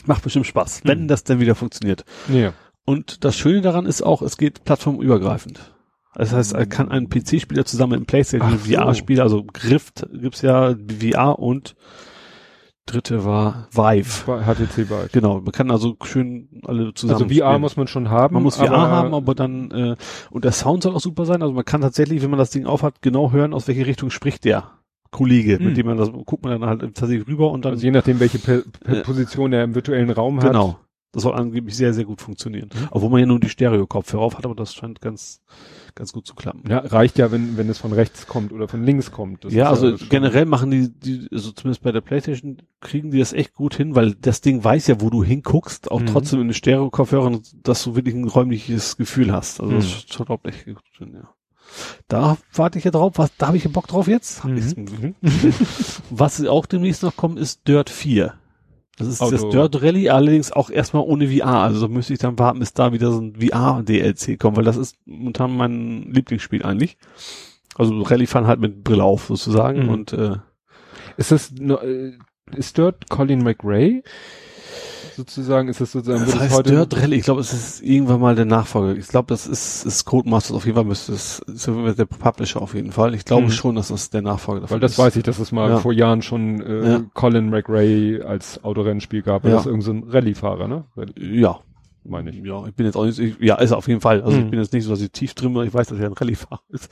macht 0.06 0.22
bestimmt 0.22 0.46
Spaß, 0.46 0.82
wenn 0.84 1.02
Mhm. 1.04 1.08
das 1.08 1.24
dann 1.24 1.40
wieder 1.40 1.54
funktioniert. 1.54 2.04
Ja. 2.32 2.52
Und 2.84 3.24
das 3.24 3.36
Schöne 3.36 3.60
daran 3.62 3.86
ist 3.86 4.02
auch, 4.02 4.20
es 4.22 4.36
geht 4.36 4.64
plattformübergreifend. 4.64 5.72
Das 6.14 6.32
heißt, 6.32 6.52
er 6.52 6.66
kann 6.66 6.90
ein 6.90 7.08
PC-Spieler 7.08 7.64
zusammen 7.64 7.98
mit 8.00 8.06
PlayStation 8.06 8.48
Ach 8.48 8.52
und 8.54 8.60
VR-Spieler, 8.72 9.22
also 9.24 9.42
Griff 9.44 9.92
gibt's 10.12 10.42
ja 10.42 10.74
VR 11.00 11.38
und 11.40 11.74
dritte 12.86 13.24
war 13.24 13.68
Vive. 13.72 14.24
HTC 14.26 14.90
Vive. 14.90 15.08
Genau, 15.10 15.40
man 15.40 15.52
kann 15.52 15.70
also 15.70 15.96
schön 16.04 16.60
alle 16.66 16.92
zusammen 16.94 17.22
Also 17.22 17.24
VR 17.34 17.48
spielen. 17.48 17.60
muss 17.62 17.76
man 17.76 17.86
schon 17.88 18.10
haben. 18.10 18.34
man 18.34 18.42
muss 18.42 18.58
aber, 18.60 18.68
VR 18.68 18.88
haben, 18.90 19.14
aber 19.14 19.34
dann 19.34 19.70
äh, 19.70 19.96
und 20.30 20.44
der 20.44 20.52
Sound 20.52 20.82
soll 20.82 20.94
auch 20.94 21.00
super 21.00 21.24
sein. 21.24 21.40
Also 21.42 21.54
man 21.54 21.64
kann 21.64 21.80
tatsächlich, 21.80 22.22
wenn 22.22 22.30
man 22.30 22.38
das 22.38 22.50
Ding 22.50 22.66
aufhat, 22.66 23.00
genau 23.00 23.32
hören, 23.32 23.54
aus 23.54 23.66
welche 23.68 23.86
Richtung 23.86 24.10
spricht 24.10 24.44
der 24.44 24.70
Kollege, 25.14 25.58
Hm. 25.58 25.64
mit 25.66 25.76
dem 25.78 25.86
man 25.86 25.96
das 25.96 26.10
guckt 26.12 26.42
man 26.44 26.60
dann 26.60 26.68
halt 26.68 26.80
tatsächlich 26.94 27.26
rüber 27.26 27.50
und 27.50 27.64
dann 27.64 27.72
Also 27.74 27.84
je 27.86 27.90
nachdem, 27.92 28.20
welche 28.20 28.38
Pe 28.38 28.64
Pe 28.84 28.98
Äh, 28.98 29.02
Position 29.02 29.52
er 29.52 29.64
im 29.64 29.74
virtuellen 29.74 30.10
Raum 30.10 30.42
hat. 30.42 30.50
genau. 30.52 30.78
Das 31.12 31.22
soll 31.22 31.34
angeblich 31.34 31.76
sehr, 31.76 31.94
sehr 31.94 32.04
gut 32.04 32.20
funktionieren. 32.20 32.70
Mhm. 32.74 32.88
Obwohl 32.90 33.08
man 33.08 33.20
ja 33.20 33.26
nur 33.26 33.38
die 33.38 33.48
Stereo-Kopfhörer 33.48 34.20
auf 34.24 34.36
hat, 34.36 34.44
aber 34.46 34.56
das 34.56 34.74
scheint 34.74 35.00
ganz, 35.00 35.40
ganz 35.94 36.12
gut 36.12 36.26
zu 36.26 36.34
klappen. 36.34 36.68
Ja, 36.68 36.78
reicht 36.78 37.18
ja, 37.18 37.30
wenn, 37.30 37.56
wenn 37.56 37.68
es 37.68 37.78
von 37.78 37.92
rechts 37.92 38.26
kommt 38.26 38.52
oder 38.52 38.66
von 38.66 38.82
links 38.84 39.12
kommt. 39.12 39.44
Das 39.44 39.54
ja, 39.54 39.70
also 39.70 39.96
schon- 39.96 40.08
generell 40.08 40.44
machen 40.44 40.72
die, 40.72 40.88
die, 40.90 41.28
also 41.30 41.52
zumindest 41.52 41.84
bei 41.84 41.92
der 41.92 42.00
Playstation 42.00 42.56
kriegen 42.80 43.12
die 43.12 43.20
das 43.20 43.32
echt 43.32 43.54
gut 43.54 43.76
hin, 43.76 43.94
weil 43.94 44.16
das 44.16 44.40
Ding 44.40 44.64
weiß 44.64 44.88
ja, 44.88 45.00
wo 45.00 45.08
du 45.08 45.22
hinguckst, 45.22 45.88
auch 45.92 46.00
Mhm. 46.00 46.06
trotzdem 46.06 46.40
in 46.40 46.48
den 46.48 46.54
Stereo-Kopfhörern, 46.54 47.42
dass 47.62 47.84
du 47.84 47.94
wirklich 47.94 48.16
ein 48.16 48.26
räumliches 48.26 48.96
Gefühl 48.96 49.30
hast. 49.32 49.60
Also 49.60 49.72
das 49.72 49.84
Mhm. 49.84 49.90
ist 49.90 50.12
schon 50.14 50.26
echt 50.42 50.64
gut 50.66 50.82
drin, 50.98 51.12
ja. 51.14 51.28
Da 52.08 52.36
warte 52.52 52.78
ich 52.78 52.84
ja 52.84 52.90
drauf, 52.90 53.14
was, 53.16 53.30
da 53.36 53.48
habe 53.48 53.56
ich 53.56 53.64
ja 53.64 53.70
Bock 53.70 53.86
drauf 53.86 54.06
jetzt. 54.08 54.42
Hab 54.44 54.50
Mhm. 54.50 55.14
ich's- 55.22 56.02
was 56.10 56.44
auch 56.46 56.66
demnächst 56.66 57.02
noch 57.02 57.16
kommt, 57.16 57.38
ist 57.38 57.66
Dirt 57.68 57.90
4. 57.90 58.34
Das 58.96 59.08
ist 59.08 59.20
das 59.20 59.42
Auto- 59.42 59.50
Dirt 59.50 59.82
Rally, 59.82 60.08
allerdings 60.08 60.52
auch 60.52 60.70
erstmal 60.70 61.02
ohne 61.02 61.28
VR. 61.28 61.46
Also 61.62 61.88
müsste 61.88 62.12
ich 62.12 62.20
dann 62.20 62.38
warten, 62.38 62.60
bis 62.60 62.74
da 62.74 62.92
wieder 62.92 63.10
so 63.10 63.20
ein 63.20 63.34
VR-DLC 63.40 64.38
kommt, 64.38 64.56
weil 64.56 64.64
das 64.64 64.76
ist 64.76 64.96
momentan 65.04 65.56
mein 65.56 66.12
Lieblingsspiel 66.12 66.62
eigentlich. 66.64 66.96
Also 67.76 68.02
Rallye 68.02 68.26
fahren 68.26 68.46
halt 68.46 68.60
mit 68.60 68.84
Brille 68.84 69.02
auf 69.02 69.26
sozusagen 69.26 69.84
Mhm. 69.84 69.88
und 69.88 70.12
äh, 70.12 70.36
Ist 71.16 71.32
das, 71.32 71.50
äh, 71.58 72.12
ist 72.54 72.78
dort 72.78 73.08
Colin 73.10 73.42
McRae? 73.42 74.02
Sozusagen, 75.16 75.68
ist 75.68 75.80
das 75.80 75.92
sozusagen, 75.92 76.24
das 76.24 76.38
heißt 76.38 76.54
heute, 76.54 76.70
Dirt 76.70 76.96
Rally. 76.96 77.16
Ich 77.16 77.24
glaube, 77.24 77.40
es 77.40 77.52
ist 77.52 77.82
irgendwann 77.82 78.20
mal 78.20 78.34
der 78.34 78.44
Nachfolger. 78.44 78.98
Ich 78.98 79.08
glaube, 79.08 79.26
das 79.28 79.46
ist, 79.46 79.84
ist 79.86 80.04
Codemasters 80.04 80.56
auf 80.56 80.64
jeden 80.64 80.76
Fall 80.76 80.84
müsste 80.84 81.12
es, 81.12 81.38
ist 81.40 81.66
der 81.66 82.04
Publisher 82.06 82.60
auf 82.62 82.74
jeden 82.74 82.92
Fall. 82.92 83.14
Ich 83.14 83.24
glaube 83.24 83.44
Mhm. 83.46 83.50
schon, 83.50 83.74
dass 83.76 83.88
das 83.88 84.10
der 84.10 84.22
Nachfolger 84.22 84.62
davon 84.62 84.74
weil 84.74 84.80
das 84.80 84.92
ist. 84.92 84.98
weiß 84.98 85.16
ich, 85.16 85.22
dass 85.22 85.38
es 85.38 85.52
mal 85.52 85.70
Ja. 85.70 85.78
vor 85.78 85.92
Jahren 85.92 86.22
schon 86.22 86.60
äh, 86.60 86.90
Ja. 86.92 87.00
Colin 87.14 87.50
McRae 87.50 88.20
als 88.26 88.62
Autorennspiel 88.64 89.22
gab. 89.22 89.44
Ja. 89.44 89.50
Das 89.50 89.60
ist 89.60 89.66
irgendein 89.66 90.02
so 90.02 90.06
ein 90.08 90.10
Rallye-Fahrer, 90.10 90.68
ne? 90.68 90.84
Rallye, 90.96 91.40
Ja, 91.40 91.60
meine 92.04 92.30
ich. 92.30 92.44
ja, 92.44 92.66
ich 92.66 92.74
bin 92.74 92.86
jetzt 92.86 92.96
auch 92.96 93.04
nicht, 93.06 93.18
ich, 93.18 93.36
ja, 93.40 93.56
ist 93.56 93.72
auf 93.72 93.88
jeden 93.88 94.00
Fall. 94.00 94.22
Also 94.22 94.36
Mhm. 94.38 94.44
ich 94.44 94.50
bin 94.50 94.60
jetzt 94.60 94.72
nicht 94.72 94.84
so, 94.84 94.90
dass 94.90 95.00
ich 95.00 95.10
tief 95.10 95.34
drin 95.34 95.54
bin, 95.54 95.64
ich 95.66 95.72
weiß, 95.74 95.88
dass 95.88 95.98
er 95.98 96.06
ein 96.06 96.12
Rallye-Fahrer 96.12 96.62
ist. 96.68 96.90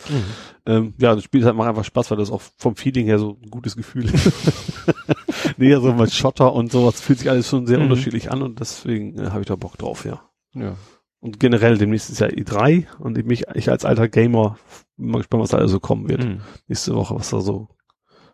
Ähm, 0.66 0.94
ja, 0.98 1.14
das 1.14 1.24
Spiel 1.24 1.44
hat 1.44 1.54
macht 1.54 1.68
einfach 1.68 1.84
Spaß, 1.84 2.10
weil 2.10 2.18
das 2.18 2.30
auch 2.30 2.42
vom 2.56 2.76
Feeling 2.76 3.06
her 3.06 3.18
so 3.18 3.38
ein 3.42 3.50
gutes 3.50 3.76
Gefühl 3.76 4.06
ist. 4.06 4.32
nee, 5.56 5.74
also 5.74 5.92
mit 5.92 6.12
Schotter 6.12 6.52
und 6.52 6.72
sowas 6.72 7.00
fühlt 7.00 7.18
sich 7.18 7.30
alles 7.30 7.48
schon 7.48 7.66
sehr 7.66 7.78
Mhm. 7.78 7.84
unterschiedlich 7.84 8.30
an 8.30 8.42
und 8.42 8.60
deswegen 8.60 9.18
äh, 9.18 9.30
habe 9.30 9.40
ich 9.40 9.46
da 9.46 9.56
Bock 9.56 9.76
drauf, 9.78 10.04
ja. 10.04 10.22
Ja. 10.54 10.76
Und 11.20 11.38
generell 11.38 11.78
demnächst 11.78 12.10
ist 12.10 12.18
ja 12.20 12.26
E3 12.26 12.86
und 12.98 13.16
ich, 13.16 13.24
mich, 13.24 13.44
ich 13.54 13.70
als 13.70 13.84
alter 13.84 14.08
Gamer 14.08 14.58
bin 14.96 15.10
mal 15.10 15.18
gespannt, 15.18 15.42
was 15.44 15.50
da 15.50 15.58
also 15.58 15.78
kommen 15.78 16.08
wird. 16.08 16.24
Mhm. 16.24 16.40
Nächste 16.66 16.94
Woche, 16.94 17.14
was 17.14 17.30
da 17.30 17.40
so 17.40 17.68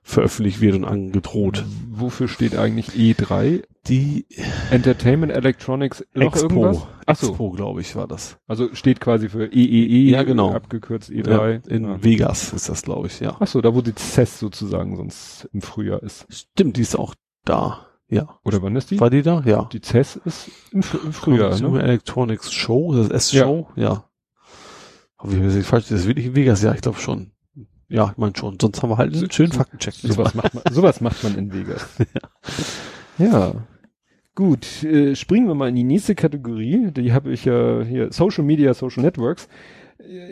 veröffentlicht 0.08 0.62
wird 0.62 0.74
und 0.74 0.84
angedroht. 0.86 1.66
Wofür 1.90 2.28
steht 2.28 2.56
eigentlich 2.56 2.90
E3? 2.90 3.62
Die 3.88 4.24
Entertainment 4.70 5.30
Electronics 5.32 6.02
noch 6.14 6.34
Expo, 6.34 6.48
irgendwas? 6.48 6.86
Ach 7.04 7.16
so. 7.16 7.28
Expo, 7.28 7.50
glaube 7.50 7.82
ich, 7.82 7.94
war 7.94 8.08
das. 8.08 8.38
Also 8.46 8.74
steht 8.74 9.00
quasi 9.00 9.28
für 9.28 9.52
EEE, 9.52 10.10
Ja, 10.10 10.22
genau. 10.22 10.54
abgekürzt 10.54 11.10
Ja, 11.10 11.22
E3. 11.24 11.68
in 11.68 11.84
Ja. 11.84 12.02
Vegas 12.02 12.54
ist 12.54 12.70
das, 12.70 12.82
glaube 12.82 13.08
ich, 13.08 13.20
ja. 13.20 13.36
Ach 13.38 13.46
so, 13.46 13.60
da 13.60 13.74
wo 13.74 13.82
die 13.82 13.94
CES 13.94 14.38
sozusagen 14.38 14.96
sonst 14.96 15.46
im 15.52 15.60
Frühjahr 15.60 16.02
ist. 16.02 16.26
Stimmt, 16.30 16.78
die 16.78 16.82
ist 16.82 16.98
auch 16.98 17.14
da. 17.44 17.86
Ja. 18.08 18.38
Oder 18.44 18.62
wann 18.62 18.76
ist 18.76 18.90
die? 18.90 18.98
War 19.00 19.10
die 19.10 19.20
da? 19.20 19.42
Ja. 19.44 19.68
Die 19.70 19.82
CES 19.82 20.16
ist 20.24 20.50
im, 20.72 20.82
im 21.04 21.12
Frühjahr, 21.12 21.50
Consumer 21.50 21.78
ne? 21.78 21.84
Electronics 21.84 22.50
Show, 22.50 22.94
das 22.94 23.10
S-Show, 23.10 23.68
ja. 23.76 24.04
Hoffe 25.18 25.36
ich, 25.36 25.54
ich 25.56 25.66
falsch, 25.66 25.88
das 25.88 26.00
ist 26.00 26.06
wirklich 26.06 26.26
in 26.26 26.34
Vegas, 26.34 26.62
ja, 26.62 26.72
ich 26.72 26.80
glaube 26.80 26.98
schon. 26.98 27.32
Ja, 27.88 28.10
ich 28.12 28.18
meine 28.18 28.34
schon. 28.36 28.58
Sonst 28.60 28.82
haben 28.82 28.90
wir 28.90 28.98
halt 28.98 29.14
einen 29.14 29.30
schönen 29.30 29.52
Faktencheck. 29.52 29.94
Sowas 29.94 30.34
macht 30.34 30.54
man, 30.54 30.62
sowas 30.70 31.00
macht 31.00 31.22
man 31.24 31.36
in 31.36 31.52
Vegas. 31.52 31.88
ja. 33.18 33.54
Gut, 34.34 34.84
äh, 34.84 35.16
springen 35.16 35.48
wir 35.48 35.54
mal 35.54 35.70
in 35.70 35.74
die 35.74 35.84
nächste 35.84 36.14
Kategorie. 36.14 36.90
Die 36.92 37.12
habe 37.12 37.32
ich 37.32 37.44
ja 37.44 37.82
hier, 37.82 38.12
Social 38.12 38.44
Media, 38.44 38.74
Social 38.74 39.02
Networks. 39.02 39.48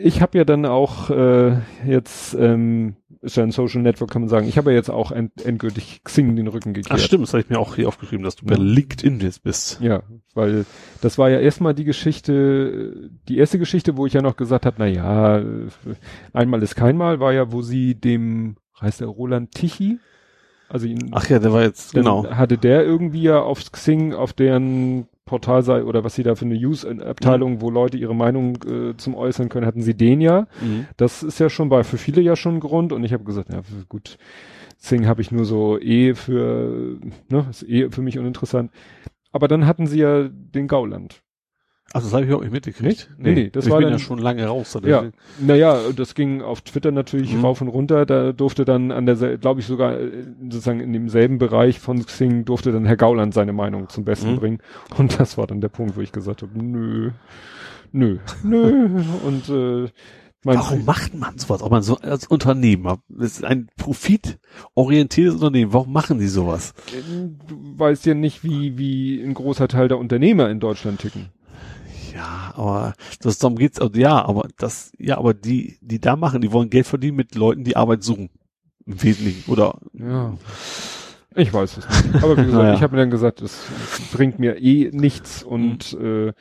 Ich 0.01 0.21
habe 0.21 0.37
ja 0.37 0.45
dann 0.45 0.65
auch 0.65 1.09
äh, 1.09 1.57
jetzt, 1.85 2.33
ähm, 2.35 2.95
ist 3.27 3.37
ja 3.37 3.43
ein 3.43 3.51
Social 3.51 3.81
Network, 3.81 4.09
kann 4.11 4.23
man 4.23 4.29
sagen, 4.29 4.47
ich 4.47 4.57
habe 4.57 4.71
ja 4.71 4.77
jetzt 4.77 4.89
auch 4.89 5.11
end, 5.11 5.45
endgültig 5.45 6.01
Xing 6.03 6.35
den 6.35 6.47
Rücken 6.47 6.73
gekehrt. 6.73 6.99
Ach 6.99 7.03
stimmt, 7.03 7.23
das 7.23 7.33
habe 7.33 7.41
ich 7.41 7.49
mir 7.49 7.59
auch 7.59 7.75
hier 7.75 7.87
aufgeschrieben, 7.87 8.23
dass 8.23 8.35
du 8.35 8.45
bei 8.45 8.55
Ja. 8.55 8.61
LinkedIn 8.61 9.19
jetzt 9.19 9.43
bist. 9.43 9.79
Ja, 9.81 10.01
weil 10.33 10.65
das 11.01 11.17
war 11.17 11.29
ja 11.29 11.39
erstmal 11.39 11.73
die 11.73 11.83
Geschichte, 11.83 13.09
die 13.27 13.37
erste 13.37 13.59
Geschichte, 13.59 13.97
wo 13.97 14.05
ich 14.05 14.13
ja 14.13 14.21
noch 14.21 14.35
gesagt 14.35 14.65
habe, 14.65 14.77
na 14.79 14.87
ja, 14.87 15.43
einmal 16.33 16.63
ist 16.63 16.75
kein 16.75 16.97
Mal, 16.97 17.19
war 17.19 17.33
ja, 17.33 17.51
wo 17.51 17.61
sie 17.61 17.95
dem, 17.95 18.57
heißt 18.81 19.01
der 19.01 19.07
Roland 19.07 19.51
Tichy? 19.53 19.99
Also 20.69 20.87
ihn, 20.87 21.11
Ach 21.11 21.29
ja, 21.29 21.39
der 21.39 21.53
war 21.53 21.61
jetzt, 21.61 21.93
genau. 21.93 22.25
hatte 22.29 22.57
der 22.57 22.83
irgendwie 22.83 23.21
ja 23.23 23.39
auf 23.39 23.71
Xing, 23.71 24.13
auf 24.13 24.33
deren 24.33 25.07
Portal 25.27 25.61
sei, 25.61 25.83
oder 25.83 26.03
was 26.03 26.15
sie 26.15 26.23
da 26.23 26.33
für 26.33 26.45
eine 26.45 26.55
News-Abteilung, 26.55 27.61
wo 27.61 27.69
Leute 27.69 27.97
ihre 27.97 28.15
Meinung 28.15 28.57
äh, 28.65 28.97
zum 28.97 29.13
äußern 29.13 29.49
können, 29.49 29.67
hatten 29.67 29.83
sie 29.83 29.93
den 29.93 30.19
ja. 30.21 30.47
Mhm. 30.61 30.87
Das 30.97 31.21
ist 31.21 31.39
ja 31.39 31.51
schon 31.51 31.69
bei 31.69 31.83
für 31.83 31.97
viele 31.97 32.21
ja 32.21 32.35
schon 32.35 32.55
ein 32.55 32.59
Grund 32.59 32.91
und 32.91 33.03
ich 33.03 33.13
habe 33.13 33.23
gesagt, 33.23 33.53
ja 33.53 33.61
gut, 33.87 34.17
Xing 34.79 35.05
habe 35.05 35.21
ich 35.21 35.31
nur 35.31 35.45
so 35.45 35.79
eh 35.79 36.15
für, 36.15 36.97
ne, 37.29 37.45
ist 37.49 37.63
eh 37.63 37.89
für 37.91 38.01
mich 38.01 38.17
uninteressant. 38.17 38.71
Aber 39.31 39.47
dann 39.47 39.67
hatten 39.67 39.85
sie 39.85 39.99
ja 39.99 40.27
den 40.29 40.67
Gauland. 40.67 41.21
Ach, 41.93 42.01
das 42.01 42.13
habe 42.13 42.25
ich 42.25 42.33
auch 42.33 42.41
nicht 42.41 42.51
mitgekriegt. 42.51 42.85
Nicht? 42.85 43.09
Nee, 43.17 43.33
nee, 43.33 43.49
das 43.49 43.65
ich 43.65 43.71
war 43.71 43.77
bin 43.79 43.85
dann- 43.87 43.93
ja 43.93 43.99
schon 43.99 44.19
lange 44.19 44.45
raus. 44.45 44.77
da 44.81 44.87
Ja, 44.87 45.05
naja, 45.39 45.79
das 45.95 46.15
ging 46.15 46.41
auf 46.41 46.61
Twitter 46.61 46.91
natürlich 46.91 47.33
Mhm. 47.33 47.45
rauf 47.45 47.61
und 47.61 47.69
runter. 47.69 48.05
Da 48.05 48.33
durfte 48.33 48.65
dann 48.65 48.91
an 48.91 49.05
der, 49.05 49.15
glaube 49.37 49.61
ich 49.61 49.65
sogar 49.67 49.97
äh, 49.97 50.11
sozusagen 50.43 50.81
in 50.81 50.91
demselben 50.93 51.37
Bereich 51.37 51.79
von 51.79 52.05
Xing 52.05 52.43
durfte 52.45 52.71
dann 52.73 52.85
Herr 52.85 52.97
Gauland 52.97 53.33
seine 53.33 53.53
Meinung 53.53 53.87
zum 53.89 54.03
Besten 54.03 54.33
Mhm. 54.33 54.35
bringen. 54.37 54.57
Und 54.97 55.17
das 55.19 55.37
war 55.37 55.47
dann 55.47 55.61
der 55.61 55.69
Punkt, 55.69 55.95
wo 55.95 56.01
ich 56.01 56.11
gesagt 56.11 56.41
habe, 56.41 56.51
nö, 56.61 57.11
nö, 57.93 58.17
nö. 58.43 59.01
Und 59.25 59.49
äh, 59.49 59.89
mein 60.43 60.57
Warum 60.59 60.85
macht 60.85 61.13
man 61.17 61.37
sowas? 61.37 61.61
Auch 61.61 61.69
man 61.71 61.83
so 61.83 61.97
als 61.97 62.27
Unternehmen, 62.27 62.97
das 63.09 63.31
ist 63.37 63.43
ein 63.45 63.67
profitorientiertes 63.77 65.35
Unternehmen, 65.35 65.73
warum 65.73 65.91
machen 65.91 66.19
die 66.19 66.27
sowas? 66.27 66.73
du 67.47 67.55
weißt 67.79 68.05
ja 68.05 68.13
nicht, 68.13 68.43
wie, 68.43 68.77
wie 68.77 69.21
ein 69.21 69.33
großer 69.33 69.67
Teil 69.67 69.87
der 69.87 69.97
Unternehmer 69.97 70.49
in 70.49 70.59
Deutschland 70.59 70.99
ticken. 70.99 71.27
Ja, 72.17 72.51
aber 72.55 72.93
das 73.21 73.37
darum 73.37 73.57
geht's, 73.57 73.79
also 73.79 73.93
ja, 73.99 74.25
aber 74.25 74.47
das, 74.57 74.91
ja, 74.97 75.17
aber 75.17 75.33
die, 75.33 75.77
die 75.81 75.99
da 75.99 76.15
machen, 76.15 76.41
die 76.41 76.51
wollen 76.51 76.69
Geld 76.71 76.87
verdienen 76.87 77.15
mit 77.17 77.35
Leuten, 77.35 77.63
die 77.63 77.75
Arbeit 77.77 78.03
suchen. 78.03 78.29
Im 78.85 79.03
Wesentlichen. 79.03 79.51
Oder 79.51 79.77
Ja. 79.93 80.33
Ich 81.35 81.53
weiß 81.53 81.77
es 81.77 81.87
nicht. 82.11 82.23
Aber 82.23 82.35
wie 82.37 82.41
gesagt, 82.45 82.63
Naja. 82.63 82.73
ich 82.73 82.81
habe 82.81 82.95
mir 82.95 83.01
dann 83.03 83.11
gesagt, 83.11 83.41
es 83.41 83.67
bringt 84.11 84.39
mir 84.39 84.57
eh 84.59 84.89
nichts 84.91 85.43
und 85.43 85.93
äh, 86.01 86.33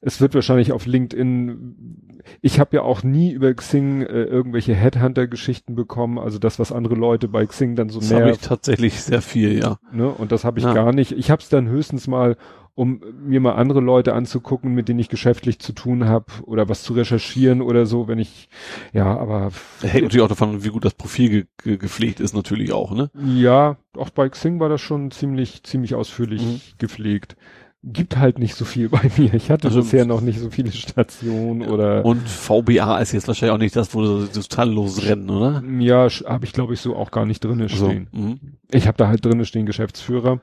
es 0.00 0.20
wird 0.20 0.34
wahrscheinlich 0.34 0.72
auf 0.72 0.86
LinkedIn. 0.86 2.18
Ich 2.40 2.58
habe 2.58 2.74
ja 2.76 2.82
auch 2.82 3.04
nie 3.04 3.30
über 3.30 3.54
Xing 3.54 4.02
äh, 4.02 4.24
irgendwelche 4.24 4.74
Headhunter-Geschichten 4.74 5.76
bekommen, 5.76 6.18
also 6.18 6.40
das, 6.40 6.58
was 6.58 6.72
andere 6.72 6.96
Leute 6.96 7.28
bei 7.28 7.46
Xing 7.46 7.76
dann 7.76 7.88
so 7.88 8.00
das 8.00 8.12
habe 8.12 8.30
ich 8.32 8.38
tatsächlich 8.38 9.00
sehr 9.00 9.22
viel, 9.22 9.56
ja. 9.56 9.78
Ne? 9.92 10.08
Und 10.08 10.32
das 10.32 10.44
habe 10.44 10.58
ich 10.58 10.64
Ja. 10.64 10.72
gar 10.74 10.92
nicht. 10.92 11.12
Ich 11.12 11.30
habe 11.30 11.40
es 11.40 11.48
dann 11.48 11.68
höchstens 11.68 12.08
mal, 12.08 12.36
um 12.74 13.00
mir 13.22 13.40
mal 13.40 13.52
andere 13.52 13.80
Leute 13.80 14.14
anzugucken, 14.14 14.72
mit 14.72 14.88
denen 14.88 14.98
ich 15.00 15.08
geschäftlich 15.10 15.58
zu 15.58 15.72
tun 15.72 16.06
habe 16.08 16.26
oder 16.44 16.68
was 16.68 16.82
zu 16.82 16.94
recherchieren 16.94 17.60
oder 17.60 17.84
so, 17.84 18.08
wenn 18.08 18.18
ich, 18.18 18.48
ja, 18.94 19.16
aber 19.18 19.50
Hängt 19.82 20.04
natürlich 20.04 20.22
auch 20.24 20.28
davon, 20.28 20.64
wie 20.64 20.68
gut 20.70 20.84
das 20.84 20.94
Profil 20.94 21.28
ge 21.28 21.44
ge 21.62 21.76
gepflegt 21.76 22.18
ist, 22.20 22.34
natürlich 22.34 22.72
auch, 22.72 22.92
ne? 22.94 23.10
Ja, 23.24 23.76
auch 23.96 24.10
bei 24.10 24.28
Xing 24.28 24.58
war 24.58 24.68
das 24.70 24.80
schon 24.80 25.10
ziemlich, 25.10 25.62
ziemlich 25.64 25.94
ausführlich 25.94 26.42
Mhm. 26.42 26.60
gepflegt. 26.78 27.36
Gibt 27.84 28.16
halt 28.16 28.38
nicht 28.38 28.54
so 28.54 28.64
viel 28.64 28.88
bei 28.88 29.10
mir. 29.18 29.34
Ich 29.34 29.50
hatte 29.50 29.66
Also- 29.68 29.80
bisher 29.80 30.04
noch 30.06 30.20
nicht 30.20 30.38
so 30.38 30.50
viele 30.50 30.70
Stationen 30.70 31.62
oder 31.68 32.04
Und 32.04 32.28
VBA 32.28 32.98
ist 32.98 33.12
jetzt 33.12 33.26
wahrscheinlich 33.28 33.54
auch 33.54 33.58
nicht 33.58 33.74
das, 33.76 33.92
wo 33.94 34.20
sie 34.20 34.28
total 34.40 34.70
losrennen, 34.70 35.28
oder? 35.28 35.62
ja, 35.80 36.08
habe 36.26 36.44
ich 36.44 36.52
glaube 36.52 36.74
ich 36.74 36.80
so 36.80 36.94
auch 36.96 37.10
gar 37.10 37.26
nicht 37.26 37.44
drinne 37.44 37.68
So, 37.68 37.86
stehen. 37.88 38.08
mhm. 38.12 38.40
Ich 38.70 38.86
habe 38.86 38.96
da 38.96 39.08
halt 39.08 39.24
drinne 39.24 39.44
stehen 39.44 39.66
Geschäftsführer, 39.66 40.40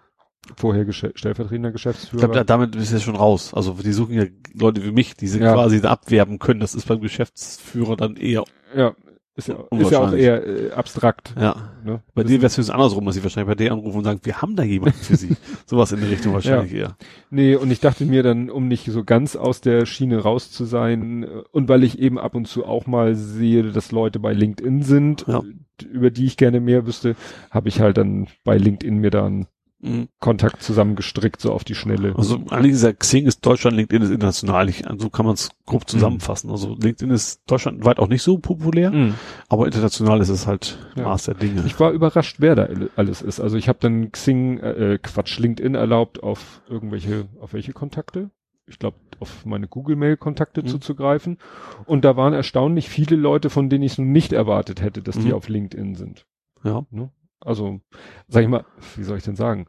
vorher 0.56 0.86
Gesche 0.86 1.12
stellvertretender 1.16 1.70
Ich 1.70 1.74
Geschäftsführer. 1.74 2.20
glaube, 2.22 2.34
da, 2.36 2.44
damit 2.44 2.72
bist 2.72 2.92
du 2.92 2.96
ja 2.96 3.02
schon 3.02 3.16
raus. 3.16 3.54
Also 3.54 3.74
die 3.74 3.92
suchen 3.94 4.14
ja 4.16 4.26
Leute 4.54 4.84
wie 4.84 4.92
mich, 4.92 5.16
die 5.16 5.28
sie 5.28 5.40
Ja. 5.40 5.54
quasi 5.54 5.80
abwerben 5.86 6.40
können. 6.40 6.60
Das 6.60 6.76
ist 6.76 6.88
beim 6.88 7.02
Geschäftsführer 7.02 7.96
dann 7.96 8.16
eher, 8.16 8.44
ja, 8.76 8.94
ist 9.36 9.48
ja, 9.48 9.56
ist 9.72 9.92
ja 9.92 10.00
auch 10.00 10.12
eher 10.14 10.46
äh, 10.46 10.72
abstrakt. 10.72 11.34
ja. 11.40 11.56
Ne? 11.86 12.02
Bei 12.14 12.24
dir 12.24 12.40
wäre 12.40 12.48
es 12.48 12.58
jetzt 12.58 12.72
andersrum, 12.72 13.06
dass 13.06 13.16
sie 13.16 13.24
wahrscheinlich 13.24 13.48
bei 13.48 13.56
dir 13.64 13.72
anrufen 13.72 14.00
und 14.00 14.04
sagen, 14.04 14.20
wir 14.24 14.42
haben 14.42 14.56
da 14.58 14.64
jemanden 14.64 14.98
für 14.98 15.16
sie. 15.16 15.38
Sowas 15.66 15.92
in 15.94 16.02
die 16.02 16.08
Richtung 16.08 16.34
wahrscheinlich 16.34 16.74
eher. 16.74 16.98
Nee, 17.30 17.56
und 17.56 17.72
ich 17.72 17.80
dachte 17.80 18.06
mir 18.06 18.22
dann, 18.22 18.50
um 18.50 18.68
nicht 18.68 18.86
so 18.92 19.04
ganz 19.06 19.38
aus 19.38 19.62
der 19.62 19.86
Schiene 19.86 20.18
raus 20.20 20.52
zu 20.52 20.66
sein, 20.66 21.24
äh, 21.24 21.28
und 21.52 21.70
weil 21.70 21.84
ich 21.86 22.00
eben 22.00 22.18
ab 22.20 22.36
und 22.36 22.48
zu 22.50 22.66
auch 22.66 22.86
mal 22.88 23.16
sehe, 23.16 23.64
dass 23.72 23.92
Leute 23.94 24.20
bei 24.20 24.34
LinkedIn 24.34 24.82
sind, 24.84 25.26
Ja. 25.28 25.40
äh, 25.40 25.86
über 25.86 26.10
die 26.12 26.26
ich 26.26 26.36
gerne 26.36 26.60
mehr 26.60 26.86
wüsste, 26.86 27.16
habe 27.52 27.70
ich 27.70 27.80
halt 27.80 27.98
dann 27.98 28.28
bei 28.44 28.58
LinkedIn 28.58 28.98
mir 28.98 29.12
dann 29.12 29.48
Mhm. 29.82 30.10
Kontakt 30.20 30.62
zusammengestrickt, 30.62 31.40
so 31.40 31.54
auf 31.54 31.64
die 31.64 31.74
Schnelle. 31.76 32.14
Also 32.18 32.36
eigentlich 32.50 32.74
ist 32.74 32.84
ja 32.84 32.92
Xing 32.92 33.26
ist 33.26 33.46
Deutschland, 33.46 33.78
LinkedIn 33.78 34.02
ist 34.04 34.10
international. 34.12 34.68
Ich, 34.68 34.84
so 34.98 35.10
kann 35.10 35.26
man 35.26 35.36
es 35.36 35.52
grob 35.66 35.88
zusammenfassen. 35.90 36.50
Also 36.52 36.76
LinkedIn 36.76 37.10
ist 37.12 37.42
deutschlandweit 37.50 37.98
auch 38.00 38.10
nicht 38.10 38.22
so 38.22 38.38
populär, 38.40 38.92
Mhm. 38.92 39.14
aber 39.48 39.66
international 39.68 40.20
ist 40.20 40.28
es 40.30 40.48
halt 40.48 40.78
Ja. 40.98 41.04
Maß 41.04 41.24
der 41.24 41.36
Dinge. 41.36 41.64
Ich 41.66 41.80
war 41.80 41.92
überrascht, 41.92 42.38
wer 42.40 42.56
da 42.56 42.64
alle- 42.64 42.90
alles 42.98 43.22
ist. 43.22 43.40
Also 43.40 43.56
ich 43.56 43.70
habe 43.70 43.80
dann 43.82 44.12
Xing, 44.12 44.58
äh, 44.60 44.94
äh, 44.96 44.98
Quatsch, 44.98 45.40
LinkedIn 45.40 45.76
erlaubt, 45.76 46.22
auf 46.24 46.62
irgendwelche, 46.70 47.28
auf 47.40 47.54
welche 47.54 47.72
Kontakte? 47.72 48.32
Ich 48.68 48.80
glaube, 48.80 48.98
auf 49.20 49.46
meine 49.46 49.68
Google-Mail-Kontakte 49.68 50.62
Mhm. 50.62 50.68
zuzugreifen. 50.68 51.38
Und 51.86 52.04
da 52.06 52.18
waren 52.18 52.34
erstaunlich 52.34 52.90
viele 52.90 53.16
Leute, 53.16 53.50
von 53.50 53.70
denen 53.70 53.84
ich 53.84 53.94
es 53.94 53.98
nun 53.98 54.12
nicht 54.12 54.32
erwartet 54.34 54.82
hätte, 54.82 55.02
dass 55.02 55.18
die 55.18 55.30
Mhm. 55.30 55.34
auf 55.36 55.48
LinkedIn 55.50 55.96
sind. 55.96 56.26
ja. 56.66 56.86
Ne? 56.92 57.10
Also, 57.42 57.80
sag 58.28 58.44
ich 58.44 58.50
mal, 58.50 58.66
wie 58.96 59.04
soll 59.04 59.18
ich 59.18 59.24
denn 59.24 59.36
sagen? 59.36 59.66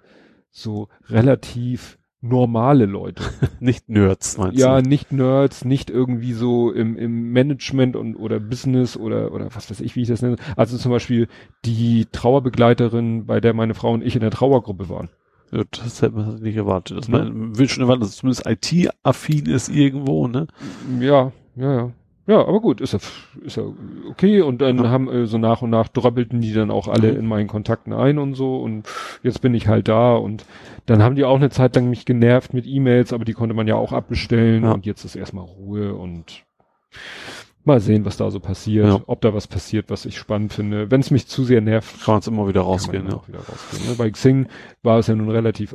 So 0.50 0.89
relativ 1.08 1.99
normale 2.20 2.84
Leute. 2.86 3.23
Nicht 3.60 3.89
Nerds, 3.89 4.36
meinst 4.36 4.58
ja, 4.58 4.81
du? 4.82 4.86
nicht 4.89 5.10
Nerds, 5.10 5.65
nicht 5.65 5.89
irgendwie 5.89 6.34
so 6.34 6.70
im, 6.70 6.97
im 6.99 7.32
Management 7.32 7.97
und 7.97 8.15
oder 8.16 8.39
Business 8.40 8.97
oder 8.97 9.32
oder 9.32 9.55
was 9.55 9.70
weiß 9.70 9.81
ich, 9.81 9.97
wie 9.97 10.02
ich 10.02 10.08
das 10.08 10.20
nenne. 10.20 10.36
Also 10.57 10.76
zum 10.76 10.90
Beispiel 10.90 11.28
die 11.65 12.07
Trauerbegleiterin, 12.12 13.24
bei 13.26 13.40
der 13.40 13.55
meine 13.55 13.73
Frau 13.74 13.92
und 13.92 14.02
ich 14.02 14.16
in 14.16 14.20
der 14.20 14.31
Trauergruppe 14.31 14.89
waren. 14.90 15.08
Ja, 15.50 15.62
das 15.70 16.02
hätte 16.02 16.15
man 16.15 16.40
nicht 16.42 16.57
erwartet. 16.57 16.99
Dass 16.99 17.08
Ne? 17.08 17.18
man 17.18 17.58
will 17.58 17.68
schon 17.68 17.82
erwarten, 17.82 18.00
dass 18.00 18.10
es 18.10 18.16
zumindest 18.16 18.47
IT-affin 18.47 19.47
ist 19.47 19.68
irgendwo, 19.68 20.28
ne? 20.28 20.47
Ja, 21.00 21.32
ja, 21.57 21.74
ja. 21.74 21.90
Ja, 22.31 22.47
aber 22.47 22.60
gut, 22.60 22.81
ist 22.81 22.92
ja, 22.92 23.00
ist 23.44 23.57
ja 23.57 23.65
okay. 24.09 24.41
Und 24.42 24.60
dann 24.60 24.78
Ja. 24.78 24.89
haben 24.89 25.09
äh, 25.10 25.26
so 25.26 25.36
nach 25.36 25.62
und 25.62 25.70
nach 25.70 25.89
dröppelten 25.89 26.41
die 26.41 26.52
dann 26.52 26.70
auch 26.70 26.86
alle 26.86 27.10
Mhm. 27.12 27.18
in 27.18 27.26
meinen 27.26 27.49
Kontakten 27.49 27.92
ein 27.92 28.18
und 28.18 28.34
so. 28.34 28.57
Und 28.60 28.84
jetzt 29.25 29.41
bin 29.42 29.52
ich 29.52 29.67
halt 29.67 29.89
da. 29.89 30.15
Und 30.15 30.44
dann 30.86 31.02
haben 31.02 31.17
die 31.17 31.25
auch 31.25 31.34
eine 31.36 31.50
Zeit 31.50 31.75
lang 31.75 31.91
mich 31.91 32.05
genervt 32.05 32.55
mit 32.55 32.67
E-Mails, 32.68 33.12
aber 33.12 33.25
die 33.25 33.33
konnte 33.33 33.55
man 33.55 33.67
ja 33.67 33.75
auch 33.75 33.92
abbestellen. 33.92 34.62
Ja. 34.62 34.73
Und 34.73 34.86
jetzt 34.86 35.05
ist 35.05 35.17
erstmal 35.17 35.44
Ruhe 35.44 35.94
und 35.94 36.44
mal 37.65 37.81
sehen, 37.81 38.05
was 38.05 38.17
da 38.17 38.31
so 38.31 38.39
passiert. 38.39 38.86
Ja. 38.86 39.00
Ob 39.07 39.20
da 39.23 39.34
was 39.34 39.49
passiert, 39.49 39.91
was 39.91 40.07
ich 40.07 40.17
spannend 40.17 40.52
finde. 40.52 40.91
Wenn 40.91 41.00
es 41.00 41.10
mich 41.10 41.26
zu 41.26 41.42
sehr 41.44 41.60
nervt, 41.60 42.05
Kann 42.05 42.15
man 42.15 42.20
es 42.20 42.26
immer 42.28 42.47
wieder 42.47 42.60
kann 42.60 42.68
man 42.68 42.73
rausgehen, 42.73 43.07
ja. 43.09 43.20
wieder 43.26 43.39
rausgehen. 43.41 43.89
Ne? 43.89 43.94
Bei 43.99 44.09
Xing 44.10 44.47
war 44.84 44.99
es 45.00 45.09
ja 45.09 45.15
nun 45.17 45.31
relativ 45.31 45.75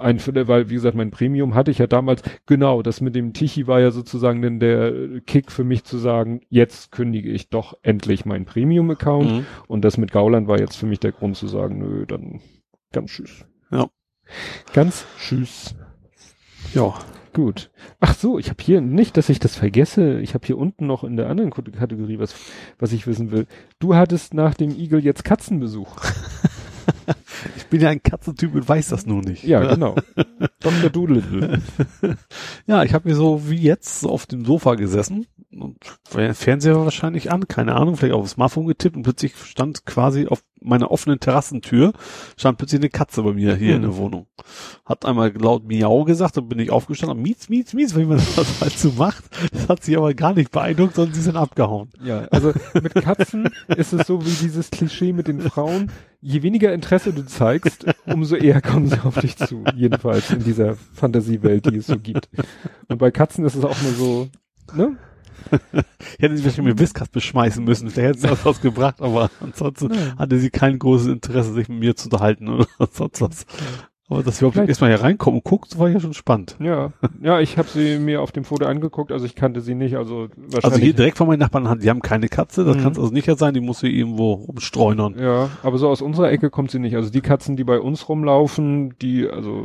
einfach, 0.00 0.32
weil 0.48 0.70
wie 0.70 0.74
gesagt, 0.74 0.96
mein 0.96 1.10
Premium 1.10 1.54
hatte 1.54 1.70
ich 1.70 1.78
ja 1.78 1.86
damals, 1.86 2.22
genau, 2.46 2.82
das 2.82 3.00
mit 3.00 3.14
dem 3.14 3.32
Tichy 3.32 3.66
war 3.66 3.80
ja 3.80 3.90
sozusagen 3.90 4.42
dann 4.42 4.60
der 4.60 5.20
Kick 5.26 5.50
für 5.52 5.64
mich 5.64 5.84
zu 5.84 5.98
sagen, 5.98 6.40
jetzt 6.48 6.92
kündige 6.92 7.30
ich 7.30 7.48
doch 7.48 7.76
endlich 7.82 8.24
meinen 8.24 8.44
Premium-Account 8.44 9.30
Mhm. 9.30 9.46
und 9.68 9.84
das 9.84 9.96
mit 9.98 10.12
Gauland 10.12 10.48
war 10.48 10.58
jetzt 10.58 10.76
für 10.76 10.86
mich 10.86 11.00
der 11.00 11.12
Grund 11.12 11.36
zu 11.36 11.46
sagen, 11.48 11.78
nö, 11.78 12.06
dann 12.06 12.40
ganz 12.92 13.10
tschüss. 13.10 13.44
Ja. 13.70 13.88
Ganz 14.72 15.06
tschüss. 15.18 15.74
Ja. 16.74 16.94
Gut. 17.32 17.70
Ach 18.00 18.14
so, 18.14 18.38
ich 18.38 18.48
habe 18.48 18.62
hier 18.64 18.80
nicht, 18.80 19.18
dass 19.18 19.28
ich 19.28 19.38
das 19.38 19.56
vergesse. 19.56 20.20
Ich 20.20 20.32
habe 20.32 20.46
hier 20.46 20.56
unten 20.56 20.86
noch 20.86 21.04
in 21.04 21.18
der 21.18 21.28
anderen 21.28 21.50
Kategorie 21.50 22.18
was, 22.18 22.34
was 22.78 22.92
ich 22.94 23.06
wissen 23.06 23.30
will. 23.30 23.46
Du 23.78 23.94
hattest 23.94 24.32
nach 24.32 24.54
dem 24.54 24.70
Igel 24.70 25.04
jetzt 25.04 25.22
Katzenbesuch. 25.22 25.96
ich 27.56 27.66
bin 27.66 27.80
ja 27.80 27.90
ein 27.90 28.02
Katzentyp 28.02 28.54
und 28.54 28.68
weiß 28.68 28.88
das 28.88 29.06
nur 29.06 29.22
nicht. 29.22 29.44
Ja, 29.44 29.60
genau. 29.60 29.96
Dr. 30.60 30.90
Doodle. 30.90 31.60
ja, 32.66 32.82
ich 32.82 32.94
habe 32.94 33.08
mir 33.08 33.14
so 33.14 33.48
wie 33.48 33.60
jetzt 33.60 34.00
so 34.00 34.10
auf 34.10 34.26
dem 34.26 34.44
Sofa 34.44 34.74
gesessen 34.74 35.26
und 35.50 35.78
Fernseher 36.34 36.76
wahrscheinlich 36.76 37.30
an, 37.32 37.48
keine 37.48 37.74
Ahnung, 37.74 37.96
vielleicht 37.96 38.14
auf 38.14 38.24
das 38.24 38.32
Smartphone 38.32 38.66
getippt 38.66 38.96
und 38.96 39.02
plötzlich 39.02 39.34
stand 39.36 39.86
quasi 39.86 40.26
auf 40.26 40.42
meiner 40.60 40.90
offenen 40.90 41.20
Terrassentür 41.20 41.92
stand 42.36 42.58
plötzlich 42.58 42.80
eine 42.80 42.90
Katze 42.90 43.22
bei 43.22 43.32
mir 43.32 43.54
hier 43.54 43.70
mhm. 43.70 43.76
in 43.76 43.82
der 43.82 43.96
Wohnung. 43.96 44.26
Hat 44.84 45.04
einmal 45.04 45.32
laut 45.36 45.66
Miau 45.66 46.04
gesagt, 46.04 46.36
dann 46.36 46.48
bin 46.48 46.58
ich 46.58 46.70
aufgestanden, 46.70 47.22
mietz, 47.22 47.48
mietz, 47.48 47.72
mietz, 47.72 47.94
wie 47.94 48.04
man 48.04 48.18
das 48.36 48.60
halt 48.60 48.78
so 48.78 48.92
macht. 48.92 49.24
Das 49.52 49.68
hat 49.68 49.84
sie 49.84 49.96
aber 49.96 50.14
gar 50.14 50.34
nicht 50.34 50.50
beeindruckt, 50.50 50.96
sondern 50.96 51.14
sie 51.14 51.22
sind 51.22 51.36
abgehauen. 51.36 51.90
Ja, 52.02 52.26
also 52.30 52.52
mit 52.74 52.94
Katzen 52.94 53.50
ist 53.68 53.92
es 53.92 54.06
so 54.06 54.24
wie 54.24 54.44
dieses 54.44 54.70
Klischee 54.70 55.12
mit 55.12 55.28
den 55.28 55.40
Frauen. 55.40 55.90
Je 56.20 56.42
weniger 56.42 56.72
Interesse 56.72 57.12
du 57.12 57.25
zeigst, 57.26 57.86
umso 58.06 58.36
eher 58.36 58.60
kommen 58.60 58.88
sie 58.88 59.00
auf 59.00 59.18
dich 59.18 59.36
zu. 59.36 59.64
Jedenfalls 59.74 60.30
in 60.30 60.42
dieser 60.42 60.76
Fantasiewelt, 60.76 61.66
die 61.66 61.76
es 61.76 61.86
so 61.86 61.98
gibt. 61.98 62.28
Und 62.88 62.98
bei 62.98 63.10
Katzen 63.10 63.44
ist 63.44 63.54
es 63.54 63.64
auch 63.64 63.80
nur 63.82 63.92
so, 63.92 64.28
ne? 64.74 64.96
ich 65.50 66.18
hätte 66.18 66.36
sie 66.36 66.42
vielleicht 66.42 66.62
mit 66.62 66.78
Whiskas 66.78 67.08
beschmeißen 67.08 67.64
müssen, 67.64 67.90
vielleicht 67.90 68.20
hätte 68.24 68.36
sie 68.36 68.44
was 68.44 68.60
gebracht, 68.60 69.00
aber 69.00 69.30
ansonsten 69.40 69.88
Nein. 69.88 70.18
hatte 70.18 70.38
sie 70.38 70.50
kein 70.50 70.78
großes 70.78 71.08
Interesse, 71.08 71.52
sich 71.52 71.68
mit 71.68 71.78
mir 71.78 71.96
zu 71.96 72.06
unterhalten 72.06 72.48
oder 72.48 72.66
sonst 72.90 73.20
was. 73.20 73.46
Aber 74.08 74.22
dass 74.22 74.40
wir 74.40 74.48
überhaupt 74.48 74.68
erstmal 74.68 74.90
hier 74.90 75.02
reinkommen 75.02 75.40
und 75.40 75.44
guckt, 75.44 75.78
war 75.78 75.88
ja 75.88 75.98
schon 75.98 76.14
spannend. 76.14 76.56
Ja, 76.60 76.92
ja, 77.20 77.40
ich 77.40 77.58
habe 77.58 77.68
sie 77.68 77.98
mir 77.98 78.22
auf 78.22 78.30
dem 78.30 78.44
Foto 78.44 78.64
angeguckt, 78.66 79.10
also 79.10 79.26
ich 79.26 79.34
kannte 79.34 79.60
sie 79.60 79.74
nicht, 79.74 79.96
also 79.96 80.28
wahrscheinlich. 80.36 80.64
Also 80.64 80.78
hier 80.78 80.94
direkt 80.94 81.18
von 81.18 81.26
meinen 81.26 81.40
Nachbarn, 81.40 81.80
die 81.80 81.90
haben 81.90 82.02
keine 82.02 82.28
Katze, 82.28 82.64
das 82.64 82.76
mhm. 82.76 82.82
kann 82.82 82.92
es 82.92 82.98
also 82.98 83.12
nicht 83.12 83.28
sein, 83.36 83.54
die 83.54 83.60
muss 83.60 83.80
sie 83.80 83.88
irgendwo 83.88 84.34
rumstreunern. 84.34 85.16
Ja, 85.18 85.50
aber 85.64 85.78
so 85.78 85.88
aus 85.88 86.02
unserer 86.02 86.30
Ecke 86.30 86.50
kommt 86.50 86.70
sie 86.70 86.78
nicht. 86.78 86.94
Also 86.94 87.10
die 87.10 87.20
Katzen, 87.20 87.56
die 87.56 87.64
bei 87.64 87.80
uns 87.80 88.08
rumlaufen, 88.08 88.94
die, 89.02 89.28
also 89.28 89.64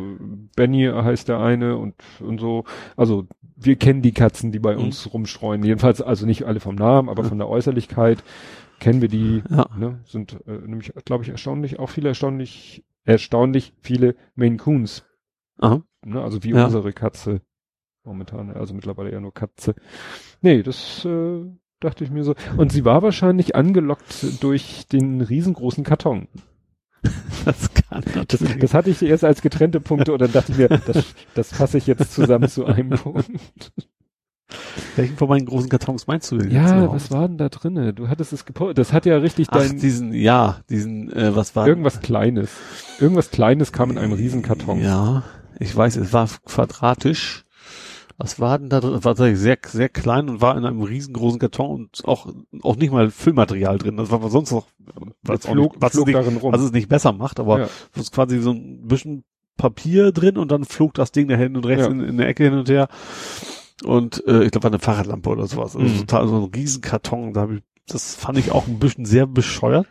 Benny 0.56 0.86
heißt 0.86 1.28
der 1.28 1.40
eine 1.40 1.78
und, 1.78 1.94
und 2.20 2.40
so, 2.40 2.64
also 2.98 3.28
wir 3.56 3.76
kennen 3.76 4.02
die 4.02 4.12
Katzen, 4.12 4.52
die 4.52 4.60
bei 4.60 4.76
mhm. 4.76 4.86
uns 4.86 5.14
rumstreuen. 5.14 5.64
Jedenfalls, 5.64 6.02
also 6.02 6.26
nicht 6.26 6.46
alle 6.46 6.60
vom 6.60 6.76
Namen, 6.76 7.10
aber 7.10 7.24
von 7.24 7.38
der 7.38 7.48
Äußerlichkeit 7.48 8.24
kennen 8.80 9.02
wir 9.02 9.08
die, 9.08 9.44
ja. 9.50 9.68
ne, 9.78 10.00
sind 10.06 10.40
äh, 10.48 10.54
nämlich, 10.66 10.92
glaube 11.06 11.24
ich, 11.24 11.30
erstaunlich, 11.30 11.80
auch 11.80 11.90
viele 11.90 12.10
erstaunlich, 12.10 12.84
erstaunlich 13.04 13.74
viele 13.82 14.16
Maine 14.36 14.58
Coons. 14.58 15.06
Aha. 15.58 15.84
Ne, 16.04 16.22
also 16.22 16.44
wie 16.44 16.52
ja. 16.52 16.66
unsere 16.66 16.94
Katze 16.94 17.42
momentan, 18.04 18.52
also 18.52 18.74
mittlerweile 18.74 19.12
eher 19.12 19.22
nur 19.22 19.34
Katze. 19.34 19.76
Nee, 20.42 20.64
das 20.64 21.06
äh, 21.06 21.46
dachte 21.80 22.04
ich 22.04 22.12
mir 22.12 22.24
so. 22.24 22.36
Und 22.58 22.72
sie 22.72 22.86
war 22.86 23.02
wahrscheinlich 23.04 23.56
angelockt 23.56 24.42
durch 24.44 24.88
den 24.88 25.22
riesengroßen 25.22 25.84
Karton. 25.84 26.28
Das 27.44 27.74
kann 27.74 28.04
das, 28.28 28.44
das 28.60 28.74
hatte 28.76 28.92
ich 28.92 29.02
erst 29.02 29.24
als 29.24 29.42
getrennte 29.42 29.82
Punkte 29.82 30.14
und 30.14 30.22
dann 30.22 30.32
dachte 30.32 30.52
ich 30.52 30.60
mir, 30.60 30.68
das, 30.68 31.16
das 31.34 31.52
fasse 31.52 31.80
ich 31.80 31.88
jetzt 31.88 32.14
zusammen 32.14 32.48
zu 32.48 32.66
einem 32.66 32.90
Punkt. 33.00 33.74
Welchen 34.96 35.18
von 35.18 35.30
meinen 35.30 35.46
großen 35.46 35.70
Kartons 35.70 36.08
meinst 36.08 36.32
du 36.32 36.38
denn? 36.38 36.52
Ja, 36.52 36.92
was 36.92 37.12
war 37.12 37.28
denn 37.28 37.38
da 37.38 37.50
drinne? 37.50 37.94
Du 37.94 38.08
hattest 38.08 38.34
es 38.34 38.46
gepostet. 38.46 38.78
Das 38.78 38.94
hat 38.94 39.06
ja 39.06 39.18
richtig 39.18 39.48
Ach, 39.52 39.58
dein. 39.58 39.78
diesen, 39.78 40.14
ja, 40.14 40.62
diesen, 40.70 41.12
äh, 41.14 41.36
was 41.36 41.56
war? 41.56 41.68
Irgendwas 41.68 42.02
Kleines. 42.02 42.50
Irgendwas 43.00 43.32
Kleines 43.32 43.72
kam 43.72 43.92
in 43.92 43.98
einem 43.98 44.14
riesen 44.14 44.42
Karton. 44.42 44.82
Ja, 44.82 45.24
ich 45.60 45.76
weiß, 45.76 45.96
es 45.98 46.14
war 46.14 46.28
quadratisch. 46.46 47.46
Was 48.18 48.40
war 48.40 48.60
denn 48.60 48.70
da 48.70 48.80
drin? 48.80 48.94
Das 48.94 49.04
war 49.04 49.16
sehr, 49.16 49.58
sehr 49.66 49.90
klein 49.90 50.30
und 50.30 50.42
war 50.42 50.56
in 50.56 50.64
einem 50.64 50.84
riesengroßen 50.84 51.40
Karton 51.40 51.72
und 51.72 52.06
auch, 52.06 52.32
auch 52.62 52.76
nicht 52.76 52.92
mal 52.92 53.10
Füllmaterial 53.10 53.80
drin. 53.80 53.98
Das 53.98 54.12
war 54.12 54.30
sonst 54.30 54.52
noch, 54.52 54.68
was, 55.24 55.46
flog, 55.46 55.74
nicht, 55.74 55.82
was, 55.82 55.94
flog 55.94 56.08
es 56.08 56.28
nicht, 56.28 56.44
was 56.44 56.62
es 56.62 56.72
nicht 56.72 56.88
besser 56.88 57.14
macht, 57.14 57.40
aber 57.40 57.62
ja. 57.62 57.70
es 57.96 58.02
ist 58.04 58.14
quasi 58.14 58.40
so 58.40 58.52
ein 58.52 58.88
bisschen 58.88 59.24
Papier 59.58 60.12
drin 60.12 60.38
und 60.38 60.52
dann 60.52 60.66
flog 60.66 60.94
das 60.94 61.12
Ding 61.12 61.28
da 61.28 61.36
hin 61.36 61.56
und 61.56 61.66
rechts 61.66 61.86
ja. 61.86 61.92
in, 61.92 62.02
in 62.02 62.18
der 62.18 62.28
Ecke 62.28 62.44
hin 62.44 62.54
und 62.54 62.70
her. 62.70 62.88
Und 63.84 64.26
äh, 64.28 64.44
ich 64.44 64.52
glaube, 64.52 64.66
war 64.66 64.72
eine 64.72 64.80
Fahrradlampe 64.80 65.30
oder 65.30 65.48
sowas. 65.48 65.76
Also 65.76 65.88
mhm. 65.88 66.00
total 66.00 66.28
so 66.28 66.38
ein 66.38 66.52
Riesenkarton. 66.54 67.34
Da 67.34 67.42
hab 67.42 67.52
ich, 67.52 67.62
das 67.88 68.16
fand 68.16 68.38
ich 68.38 68.52
auch 68.52 68.68
ein 68.68 68.80
bisschen 68.80 69.06
sehr 69.06 69.28
bescheuert. 69.28 69.88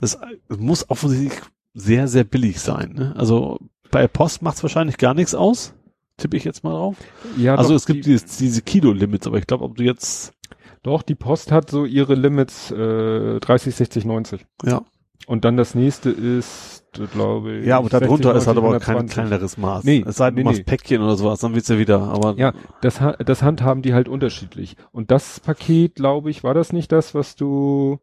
Das, 0.00 0.18
das 0.48 0.58
muss 0.58 0.88
offensichtlich 0.90 1.40
sehr, 1.74 2.08
sehr 2.08 2.24
billig 2.24 2.60
sein. 2.60 2.92
Ne? 2.94 3.14
Also 3.16 3.58
bei 3.90 4.06
Post 4.08 4.42
macht 4.42 4.56
es 4.56 4.62
wahrscheinlich 4.62 4.98
gar 4.98 5.14
nichts 5.14 5.34
aus 5.34 5.74
tippe 6.18 6.36
ich 6.36 6.44
jetzt 6.44 6.62
mal 6.64 6.72
drauf. 6.72 6.96
Ja, 7.38 7.54
also 7.54 7.70
doch, 7.70 7.76
es 7.76 7.86
gibt 7.86 8.04
die, 8.04 8.10
dieses, 8.10 8.36
diese 8.36 8.60
Kilo-Limits, 8.60 9.26
aber 9.26 9.38
ich 9.38 9.46
glaube, 9.46 9.64
ob 9.64 9.76
du 9.76 9.84
jetzt. 9.84 10.34
Doch, 10.82 11.02
die 11.02 11.14
Post 11.14 11.50
hat 11.50 11.70
so 11.70 11.84
ihre 11.86 12.14
Limits 12.14 12.70
äh, 12.70 13.40
30, 13.40 13.74
60, 13.74 14.04
90. 14.04 14.46
Ja. 14.64 14.82
Und 15.26 15.44
dann 15.44 15.56
das 15.56 15.74
nächste 15.74 16.10
ist, 16.10 16.77
glaube 17.06 17.58
ich. 17.58 17.66
Ja, 17.66 17.78
aber 17.78 17.88
darunter 17.88 18.34
ist 18.34 18.46
halt 18.46 18.58
aber 18.58 18.78
kein 18.80 19.06
kleineres 19.06 19.56
Maß. 19.56 19.84
Nee, 19.84 20.04
es 20.06 20.16
sei 20.16 20.26
denn, 20.30 20.34
nee, 20.34 20.40
du 20.42 20.44
machst 20.46 20.58
nee. 20.58 20.64
Päckchen 20.64 21.02
oder 21.02 21.16
sowas, 21.16 21.40
dann 21.40 21.54
wird's 21.54 21.68
ja 21.68 21.78
wieder, 21.78 22.00
aber. 22.00 22.34
Ja, 22.36 22.52
das, 22.80 23.00
das 23.24 23.42
handhaben 23.42 23.82
die 23.82 23.94
halt 23.94 24.08
unterschiedlich. 24.08 24.76
Und 24.92 25.10
das 25.10 25.40
Paket, 25.40 25.96
glaube 25.96 26.30
ich, 26.30 26.44
war 26.44 26.54
das 26.54 26.72
nicht 26.72 26.92
das, 26.92 27.14
was 27.14 27.36
du 27.36 27.98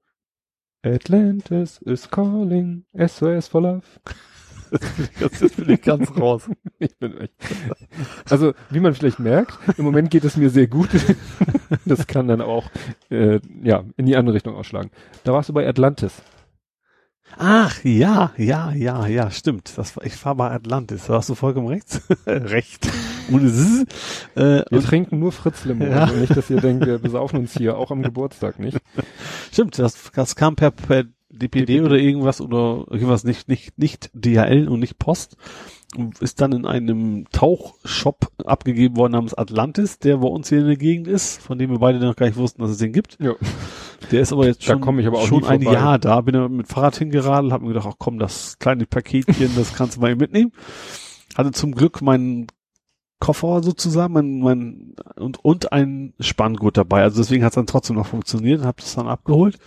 Atlantis 0.83 1.79
is 1.79 2.09
calling, 2.09 2.85
SOS 2.93 3.47
for 3.47 3.61
love. 3.61 3.83
Das 5.19 5.53
bin 5.53 5.69
ich 5.69 5.81
ganz 5.81 6.11
raus. 6.17 6.49
Ich 6.79 6.97
bin 6.97 7.17
echt. 7.17 7.33
Also, 8.29 8.53
wie 8.69 8.79
man 8.79 8.93
vielleicht 8.93 9.19
merkt, 9.19 9.57
im 9.77 9.85
Moment 9.85 10.09
geht 10.09 10.25
es 10.25 10.37
mir 10.37 10.49
sehr 10.49 10.67
gut. 10.67 10.89
Das 11.85 12.07
kann 12.07 12.27
dann 12.27 12.41
auch, 12.41 12.69
äh, 13.09 13.39
ja, 13.63 13.83
in 13.95 14.05
die 14.05 14.15
andere 14.15 14.35
Richtung 14.35 14.55
ausschlagen. 14.55 14.89
Da 15.23 15.33
warst 15.33 15.49
du 15.49 15.53
bei 15.53 15.67
Atlantis. 15.67 16.21
Ach, 17.37 17.83
ja, 17.83 18.31
ja, 18.37 18.71
ja, 18.71 19.07
ja, 19.07 19.31
stimmt. 19.31 19.73
Das, 19.77 19.93
ich 20.03 20.13
fahre 20.13 20.35
bei 20.35 20.51
Atlantis. 20.51 21.07
Da 21.07 21.15
hast 21.15 21.29
du 21.29 21.35
vollkommen 21.35 21.67
recht. 21.67 22.01
recht. 22.25 22.87
Ohne 23.31 23.51
Z. 23.51 23.87
Äh, 24.35 24.63
wir 24.69 24.81
trinken 24.81 25.19
nur 25.19 25.31
Fritz-Limo. 25.31 25.85
Ja. 25.85 26.03
Also 26.03 26.15
nicht, 26.15 26.35
dass 26.35 26.49
ihr 26.49 26.61
denkt, 26.61 26.85
wir 26.85 26.97
besaufen 26.99 27.39
uns 27.39 27.53
hier, 27.53 27.77
auch 27.77 27.91
am 27.91 28.03
Geburtstag 28.03 28.59
nicht. 28.59 28.77
Stimmt, 29.51 29.77
das, 29.79 30.11
das 30.13 30.35
kam 30.35 30.55
per, 30.55 30.71
per 30.71 31.03
DPD, 31.29 31.65
DPD 31.65 31.81
oder 31.81 31.97
irgendwas 31.97 32.39
oder 32.39 32.85
irgendwas 32.89 33.23
nicht, 33.23 33.49
nicht, 33.49 33.77
nicht 33.77 34.09
DHL 34.13 34.69
und 34.69 34.79
nicht 34.79 34.97
Post 34.97 35.35
und 35.97 36.21
ist 36.21 36.41
dann 36.41 36.51
in 36.51 36.65
einem 36.65 37.25
Tauchshop 37.31 38.31
abgegeben 38.45 38.97
worden 38.97 39.13
namens 39.13 39.33
Atlantis, 39.33 39.99
der 39.99 40.17
bei 40.17 40.27
uns 40.27 40.49
hier 40.49 40.59
in 40.59 40.67
der 40.67 40.77
Gegend 40.77 41.07
ist, 41.07 41.41
von 41.41 41.57
dem 41.57 41.71
wir 41.71 41.79
beide 41.79 41.99
noch 41.99 42.15
gar 42.15 42.27
nicht 42.27 42.37
wussten, 42.37 42.61
dass 42.61 42.71
es 42.71 42.77
den 42.77 42.93
gibt. 42.93 43.17
Ja. 43.19 43.33
Der 44.11 44.21
ist 44.21 44.33
aber 44.33 44.45
jetzt 44.45 44.63
schon, 44.63 44.83
aber 44.83 45.21
schon 45.21 45.43
ein 45.45 45.61
Jahr 45.61 45.99
da, 45.99 46.21
bin 46.21 46.35
er 46.35 46.49
mit 46.49 46.67
Fahrrad 46.67 46.97
hingeradelt, 46.97 47.51
hab 47.51 47.61
mir 47.61 47.69
gedacht, 47.69 47.87
ach 47.89 47.95
komm, 47.97 48.19
das 48.19 48.59
kleine 48.59 48.85
Paketchen, 48.85 49.51
das 49.55 49.73
kannst 49.73 49.97
du 49.97 50.01
mal 50.01 50.15
mitnehmen. 50.15 50.51
Hatte 51.35 51.51
zum 51.51 51.73
Glück 51.73 52.01
meinen 52.01 52.47
Koffer 53.19 53.63
sozusagen, 53.63 54.13
mein, 54.13 54.39
mein, 54.39 54.95
und, 55.15 55.43
und 55.43 55.71
ein 55.71 56.13
Spanngurt 56.19 56.77
dabei. 56.77 57.03
Also 57.03 57.21
deswegen 57.21 57.43
hat 57.43 57.51
es 57.51 57.55
dann 57.55 57.67
trotzdem 57.67 57.95
noch 57.95 58.07
funktioniert, 58.07 58.63
hab 58.63 58.77
das 58.77 58.95
dann 58.95 59.07
abgeholt. 59.07 59.57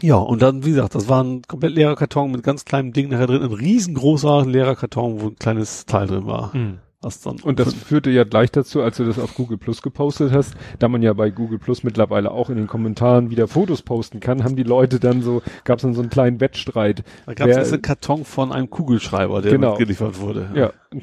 Ja, 0.00 0.16
und 0.16 0.42
dann, 0.42 0.64
wie 0.64 0.70
gesagt, 0.70 0.94
das 0.94 1.08
war 1.08 1.24
ein 1.24 1.42
komplett 1.42 1.74
leerer 1.74 1.96
Karton 1.96 2.30
mit 2.30 2.44
ganz 2.44 2.64
kleinem 2.64 2.92
Ding 2.92 3.08
nachher 3.08 3.26
drin, 3.26 3.42
ein 3.42 3.52
riesengroßer 3.52 4.46
leerer 4.46 4.76
Karton, 4.76 5.20
wo 5.20 5.26
ein 5.26 5.36
kleines 5.36 5.86
Teil 5.86 6.06
drin 6.06 6.26
war. 6.26 6.56
Mhm. 6.56 6.78
Was 7.00 7.20
dann 7.20 7.40
und 7.40 7.60
das 7.60 7.74
führte 7.88 8.10
ja 8.10 8.24
gleich 8.24 8.50
dazu, 8.50 8.82
als 8.82 8.96
du 8.96 9.04
das 9.04 9.18
auf 9.18 9.34
Google 9.34 9.56
Plus 9.56 9.82
gepostet 9.82 10.32
hast, 10.32 10.54
da 10.78 10.88
man 10.88 11.02
ja 11.02 11.12
bei 11.12 11.30
Google 11.30 11.58
Plus 11.58 11.84
mittlerweile 11.84 12.30
auch 12.30 12.50
in 12.50 12.56
den 12.56 12.66
Kommentaren 12.66 13.30
wieder 13.30 13.46
Fotos 13.46 13.82
posten 13.82 14.20
kann, 14.20 14.42
haben 14.42 14.56
die 14.56 14.64
Leute 14.64 14.98
dann 14.98 15.22
so, 15.22 15.42
gab 15.64 15.78
es 15.78 15.82
dann 15.82 15.94
so 15.94 16.00
einen 16.00 16.10
kleinen 16.10 16.40
Wettstreit. 16.40 17.04
Da 17.26 17.34
gab 17.34 17.48
es 17.48 17.72
einen 17.72 17.82
Karton 17.82 18.24
von 18.24 18.52
einem 18.52 18.68
Kugelschreiber, 18.68 19.42
der 19.42 19.52
genau. 19.52 19.76
geliefert 19.76 20.20
wurde. 20.20 20.50
Ja. 20.54 20.72
ja. 20.92 21.00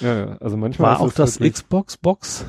Ja, 0.00 0.36
also 0.38 0.56
manchmal 0.56 0.92
war 0.92 1.00
auch 1.00 1.12
das, 1.12 1.38
das 1.38 1.52
Xbox 1.52 1.96
Box 1.96 2.46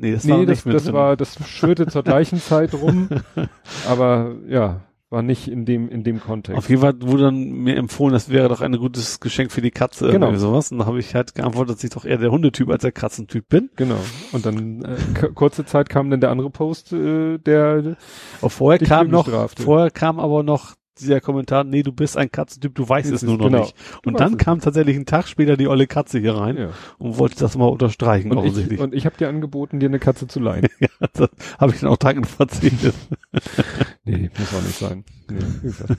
Nee, 0.00 0.12
das, 0.12 0.24
nee, 0.24 0.32
war, 0.32 0.46
das, 0.46 0.62
das 0.62 0.92
war, 0.92 1.16
das 1.16 1.48
schürte 1.48 1.88
zur 1.88 2.04
gleichen 2.04 2.40
Zeit 2.40 2.72
rum. 2.72 3.08
Aber 3.88 4.36
ja, 4.48 4.82
war 5.10 5.22
nicht 5.22 5.48
in 5.48 5.64
dem, 5.64 5.88
in 5.88 6.04
dem 6.04 6.20
Kontext. 6.20 6.58
Auf 6.58 6.68
jeden 6.68 6.82
Fall 6.82 6.94
wurde 7.00 7.24
dann 7.24 7.50
mir 7.50 7.76
empfohlen, 7.76 8.12
das 8.12 8.28
wäre 8.28 8.48
doch 8.48 8.60
ein 8.60 8.76
gutes 8.76 9.20
Geschenk 9.20 9.50
für 9.50 9.62
die 9.62 9.70
Katze 9.70 10.10
genau. 10.10 10.28
oder 10.28 10.38
sowas. 10.38 10.70
Und 10.70 10.78
da 10.78 10.86
habe 10.86 10.98
ich 10.98 11.14
halt 11.14 11.34
geantwortet, 11.34 11.76
dass 11.76 11.84
ich 11.84 11.90
doch 11.90 12.04
eher 12.04 12.18
der 12.18 12.30
Hundetyp 12.30 12.68
als 12.68 12.82
der 12.82 12.92
Katzentyp 12.92 13.48
bin. 13.48 13.70
Genau. 13.76 13.98
Und 14.32 14.44
dann 14.44 14.82
äh, 14.82 15.28
kurze 15.34 15.64
Zeit 15.64 15.88
kam 15.88 16.10
dann 16.10 16.20
der 16.20 16.30
andere 16.30 16.50
Post, 16.50 16.92
äh, 16.92 17.38
der 17.38 17.96
Auch 18.42 18.52
vorher 18.52 18.78
kam 18.78 19.08
noch, 19.08 19.28
vorher 19.56 19.90
kam 19.90 20.20
aber 20.20 20.42
noch 20.42 20.77
dieser 21.00 21.20
Kommentar, 21.20 21.64
nee, 21.64 21.82
du 21.82 21.92
bist 21.92 22.16
ein 22.16 22.30
Katzentyp, 22.30 22.74
du 22.74 22.88
weißt 22.88 23.10
es 23.12 23.22
nur 23.22 23.36
noch 23.36 23.46
genau. 23.46 23.60
nicht. 23.60 23.74
Und 24.04 24.20
dann 24.20 24.36
kam 24.36 24.60
tatsächlich 24.60 24.96
ein 24.96 25.06
Tag 25.06 25.28
später 25.28 25.56
die 25.56 25.68
olle 25.68 25.86
Katze 25.86 26.18
hier 26.18 26.34
rein 26.34 26.56
ja. 26.56 26.70
und 26.98 27.18
wollte 27.18 27.38
das 27.38 27.56
mal 27.56 27.66
unterstreichen. 27.66 28.32
Und 28.32 28.56
ich, 28.56 28.78
und 28.78 28.94
ich 28.94 29.06
habe 29.06 29.16
dir 29.16 29.28
angeboten, 29.28 29.80
dir 29.80 29.88
eine 29.88 29.98
Katze 29.98 30.26
zu 30.26 30.40
leihen. 30.40 30.66
ja, 30.80 30.88
das 31.12 31.30
habe 31.58 31.72
ich 31.72 31.80
dann 31.80 31.90
auch 31.90 31.96
dankend 31.96 32.26
verzichtet. 32.26 32.94
nee, 34.04 34.30
muss 34.38 34.54
auch 34.54 34.62
nicht 34.62 34.78
sein. 34.78 35.04
Nee, 35.30 35.96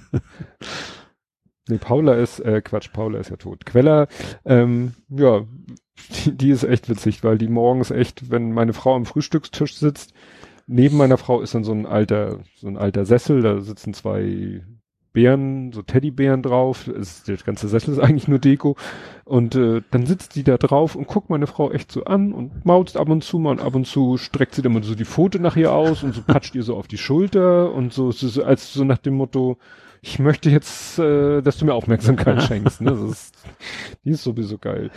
nee 1.69 1.77
Paula 1.77 2.15
ist, 2.15 2.39
äh, 2.39 2.61
Quatsch, 2.61 2.91
Paula 2.91 3.19
ist 3.19 3.29
ja 3.29 3.37
tot. 3.37 3.65
Queller, 3.65 4.07
ähm, 4.45 4.93
ja, 5.09 5.43
die, 6.25 6.35
die 6.35 6.49
ist 6.49 6.63
echt 6.63 6.89
witzig, 6.89 7.23
weil 7.23 7.37
die 7.37 7.47
morgens 7.47 7.91
echt, 7.91 8.31
wenn 8.31 8.51
meine 8.51 8.73
Frau 8.73 8.95
am 8.95 9.05
Frühstückstisch 9.05 9.75
sitzt, 9.75 10.13
neben 10.69 10.97
meiner 10.97 11.17
Frau 11.17 11.41
ist 11.41 11.55
dann 11.55 11.63
so 11.63 11.73
ein 11.73 11.85
alter, 11.85 12.39
so 12.55 12.67
ein 12.67 12.77
alter 12.77 13.05
Sessel, 13.05 13.41
da 13.41 13.59
sitzen 13.59 13.93
zwei 13.93 14.63
Bären, 15.13 15.71
so 15.73 15.81
Teddybären 15.81 16.41
drauf. 16.41 16.87
Ist, 16.87 17.27
der 17.27 17.37
ganze 17.37 17.67
Sessel 17.67 17.93
ist 17.93 17.99
eigentlich 18.03 18.27
nur 18.27 18.39
Deko. 18.39 18.75
Und 19.25 19.55
äh, 19.55 19.81
dann 19.91 20.05
sitzt 20.05 20.35
die 20.35 20.43
da 20.43 20.57
drauf 20.57 20.95
und 20.95 21.07
guckt 21.07 21.29
meine 21.29 21.47
Frau 21.47 21.71
echt 21.71 21.91
so 21.91 22.05
an 22.05 22.33
und 22.33 22.65
maut 22.65 22.95
ab 22.95 23.09
und 23.09 23.23
zu 23.23 23.39
mal 23.39 23.51
und 23.51 23.61
ab 23.61 23.75
und 23.75 23.85
zu 23.85 24.17
streckt 24.17 24.55
sie 24.55 24.61
dann 24.61 24.73
mal 24.73 24.83
so 24.83 24.95
die 24.95 25.05
Pfote 25.05 25.39
nach 25.39 25.55
ihr 25.55 25.73
aus 25.73 26.03
und 26.03 26.15
so 26.15 26.21
patscht 26.21 26.55
ihr 26.55 26.63
so 26.63 26.75
auf 26.75 26.87
die 26.87 26.97
Schulter 26.97 27.71
und 27.73 27.93
so, 27.93 28.11
so 28.11 28.43
als 28.43 28.73
so 28.73 28.83
nach 28.83 28.97
dem 28.97 29.15
Motto, 29.15 29.57
ich 30.01 30.19
möchte 30.19 30.49
jetzt, 30.49 30.97
äh, 30.99 31.41
dass 31.41 31.57
du 31.57 31.65
mir 31.65 31.73
Aufmerksamkeit 31.73 32.41
schenkst. 32.47 32.81
Ne? 32.81 32.91
Das 32.91 33.01
ist, 33.01 33.35
die 34.05 34.11
ist 34.11 34.23
sowieso 34.23 34.57
geil. 34.57 34.91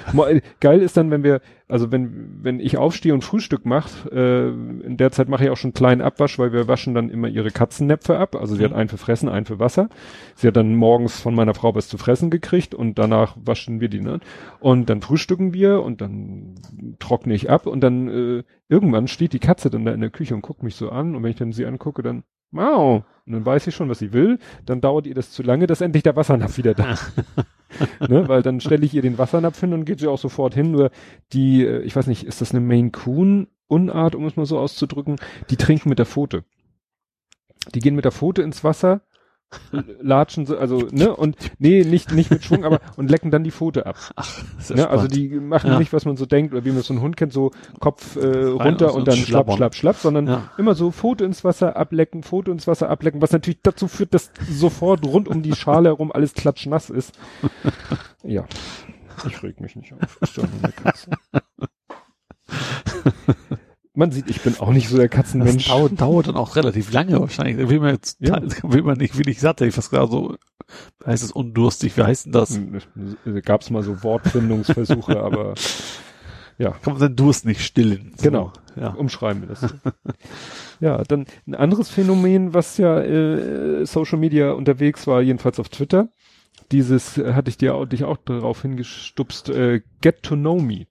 Geil 0.60 0.80
ist 0.80 0.96
dann, 0.96 1.10
wenn 1.10 1.24
wir, 1.24 1.40
also 1.68 1.90
wenn, 1.90 2.38
wenn 2.42 2.60
ich 2.60 2.76
aufstehe 2.76 3.12
und 3.12 3.24
Frühstück 3.24 3.66
mache, 3.66 4.10
äh, 4.10 4.86
in 4.86 4.96
der 4.96 5.10
Zeit 5.10 5.28
mache 5.28 5.44
ich 5.44 5.50
auch 5.50 5.56
schon 5.56 5.68
einen 5.68 5.74
kleinen 5.74 6.00
Abwasch, 6.02 6.38
weil 6.38 6.52
wir 6.52 6.68
waschen 6.68 6.94
dann 6.94 7.10
immer 7.10 7.28
ihre 7.28 7.50
Katzennäpfe 7.50 8.18
ab. 8.18 8.36
Also 8.36 8.54
sie 8.54 8.62
mhm. 8.62 8.70
hat 8.70 8.72
einen 8.74 8.88
für 8.88 8.98
Fressen, 8.98 9.28
einen 9.28 9.46
für 9.46 9.58
Wasser. 9.58 9.88
Sie 10.36 10.46
hat 10.46 10.56
dann 10.56 10.76
morgens 10.76 11.20
von 11.20 11.34
meiner 11.34 11.54
Frau 11.54 11.74
was 11.74 11.88
zu 11.88 11.98
fressen 11.98 12.30
gekriegt 12.30 12.74
und 12.74 12.98
danach 12.98 13.36
waschen 13.42 13.80
wir 13.80 13.88
die. 13.88 14.00
Ne? 14.00 14.20
Und 14.60 14.88
dann 14.88 15.02
frühstücken 15.02 15.52
wir 15.52 15.82
und 15.82 16.00
dann 16.00 16.54
trockne 17.00 17.34
ich 17.34 17.50
ab 17.50 17.66
und 17.66 17.80
dann 17.80 18.08
äh, 18.08 18.44
irgendwann 18.68 19.08
steht 19.08 19.32
die 19.32 19.40
Katze 19.40 19.68
dann 19.68 19.84
da 19.84 19.92
in 19.92 20.00
der 20.00 20.10
Küche 20.10 20.34
und 20.34 20.42
guckt 20.42 20.62
mich 20.62 20.76
so 20.76 20.90
an 20.90 21.16
und 21.16 21.22
wenn 21.22 21.30
ich 21.30 21.36
dann 21.36 21.52
sie 21.52 21.66
angucke, 21.66 22.02
dann 22.02 22.22
Wow. 22.52 23.04
Und 23.26 23.32
dann 23.32 23.46
weiß 23.46 23.66
ich 23.66 23.74
schon, 23.74 23.88
was 23.88 23.98
sie 23.98 24.12
will. 24.12 24.38
Dann 24.66 24.80
dauert 24.80 25.06
ihr 25.06 25.14
das 25.14 25.30
zu 25.30 25.42
lange, 25.42 25.66
dass 25.66 25.80
endlich 25.80 26.02
der 26.02 26.16
Wassernapf 26.16 26.58
wieder 26.58 26.74
da 26.74 26.92
ist. 26.92 27.12
ne? 28.08 28.28
Weil 28.28 28.42
dann 28.42 28.60
stelle 28.60 28.84
ich 28.84 28.94
ihr 28.94 29.02
den 29.02 29.18
Wassernapf 29.18 29.58
hin 29.58 29.72
und 29.72 29.84
geht 29.84 30.00
sie 30.00 30.08
auch 30.08 30.18
sofort 30.18 30.54
hin. 30.54 30.70
Nur 30.72 30.90
die, 31.32 31.64
äh, 31.64 31.80
ich 31.82 31.96
weiß 31.96 32.06
nicht, 32.06 32.24
ist 32.24 32.40
das 32.40 32.52
eine 32.52 32.60
Maine 32.60 32.90
Coon 32.90 33.48
Unart, 33.68 34.14
um 34.14 34.26
es 34.26 34.36
mal 34.36 34.46
so 34.46 34.58
auszudrücken? 34.58 35.16
Die 35.50 35.56
trinken 35.56 35.88
mit 35.88 35.98
der 35.98 36.06
Pfote. 36.06 36.44
Die 37.74 37.80
gehen 37.80 37.94
mit 37.94 38.04
der 38.04 38.12
Pfote 38.12 38.42
ins 38.42 38.64
Wasser 38.64 39.02
latschen 40.00 40.46
so, 40.46 40.56
also, 40.56 40.86
ne, 40.90 41.14
und, 41.14 41.36
nee, 41.58 41.84
nicht, 41.84 42.12
nicht 42.12 42.30
mit 42.30 42.44
Schwung, 42.44 42.64
aber, 42.64 42.80
und 42.96 43.10
lecken 43.10 43.30
dann 43.30 43.44
die 43.44 43.50
Pfote 43.50 43.86
ab. 43.86 43.96
Ach, 44.16 44.42
ja 44.68 44.76
ne, 44.76 44.88
also 44.88 45.08
die 45.08 45.28
machen 45.28 45.70
ja. 45.70 45.78
nicht, 45.78 45.92
was 45.92 46.04
man 46.04 46.16
so 46.16 46.26
denkt, 46.26 46.52
oder 46.52 46.64
wie 46.64 46.70
man 46.70 46.82
so 46.82 46.92
einen 46.92 47.02
Hund 47.02 47.16
kennt, 47.16 47.32
so 47.32 47.50
Kopf 47.80 48.16
äh, 48.16 48.44
runter 48.44 48.94
und 48.94 49.08
dann 49.08 49.16
schlapp, 49.16 49.52
schlapp, 49.52 49.74
schlapp, 49.74 49.96
sondern 49.96 50.26
ja. 50.26 50.50
immer 50.58 50.74
so 50.74 50.90
Pfote 50.90 51.24
ins 51.24 51.44
Wasser 51.44 51.76
ablecken, 51.76 52.22
Pfote 52.22 52.50
ins 52.50 52.66
Wasser 52.66 52.88
ablecken, 52.90 53.22
was 53.22 53.32
natürlich 53.32 53.60
dazu 53.62 53.88
führt, 53.88 54.14
dass 54.14 54.30
sofort 54.50 55.04
rund 55.04 55.28
um 55.28 55.42
die 55.42 55.54
Schale 55.54 55.90
herum 55.90 56.12
alles 56.12 56.34
klatschnass 56.34 56.90
ist. 56.90 57.18
ja. 58.22 58.44
Ich 59.26 59.42
reg 59.42 59.60
mich 59.60 59.76
nicht 59.76 59.92
auf. 59.92 60.18
Ist 60.20 60.36
doch 60.36 60.42
nur 60.42 60.64
eine 60.64 60.72
Katze 60.72 61.10
man 63.94 64.10
sieht, 64.10 64.30
ich 64.30 64.40
bin 64.40 64.58
auch 64.58 64.70
nicht 64.70 64.88
so 64.88 64.96
der 64.96 65.08
Katzenmensch. 65.08 65.66
Das 65.66 65.74
dauert, 65.74 66.00
dauert 66.00 66.28
dann 66.28 66.36
auch 66.36 66.56
relativ 66.56 66.92
lange 66.92 67.20
wahrscheinlich. 67.20 67.58
Da 67.58 67.68
will 67.68 67.80
man 67.80 67.90
jetzt, 67.90 68.18
ja. 68.20 68.40
will 68.62 68.82
man 68.82 68.98
nicht, 68.98 69.18
will 69.18 69.28
ich 69.28 69.40
satt, 69.40 69.60
ich 69.60 69.74
fast 69.74 69.90
gerade 69.90 70.10
so, 70.10 70.36
heißt 71.04 71.22
es 71.22 71.32
undurstig, 71.32 71.96
wie 71.96 72.02
heißt 72.02 72.26
denn 72.26 72.32
das? 72.32 72.56
Hm, 72.56 72.80
Gab 73.44 73.60
es 73.60 73.70
mal 73.70 73.82
so 73.82 74.02
Wortfindungsversuche, 74.02 75.20
aber 75.22 75.54
ja. 76.58 76.70
Kann 76.70 76.94
man 76.94 77.00
seinen 77.00 77.16
Durst 77.16 77.44
nicht 77.44 77.60
stillen. 77.60 78.12
So. 78.16 78.22
Genau, 78.22 78.52
ja. 78.76 78.90
umschreiben 78.90 79.42
wir 79.42 79.48
das. 79.48 79.74
ja, 80.80 81.02
dann 81.04 81.26
ein 81.46 81.54
anderes 81.54 81.88
Phänomen, 81.88 82.54
was 82.54 82.76
ja 82.78 83.00
äh, 83.00 83.84
Social 83.84 84.18
Media 84.18 84.52
unterwegs 84.52 85.06
war, 85.06 85.22
jedenfalls 85.22 85.58
auf 85.58 85.68
Twitter. 85.68 86.10
Dieses 86.70 87.18
äh, 87.18 87.34
hatte 87.34 87.50
ich 87.50 87.56
dir 87.56 87.74
auch, 87.74 87.86
dich 87.86 88.04
auch 88.04 88.16
darauf 88.16 88.62
hingestupst, 88.62 89.48
äh, 89.50 89.80
Get 90.00 90.22
to 90.22 90.36
Know 90.36 90.60
Me. 90.60 90.86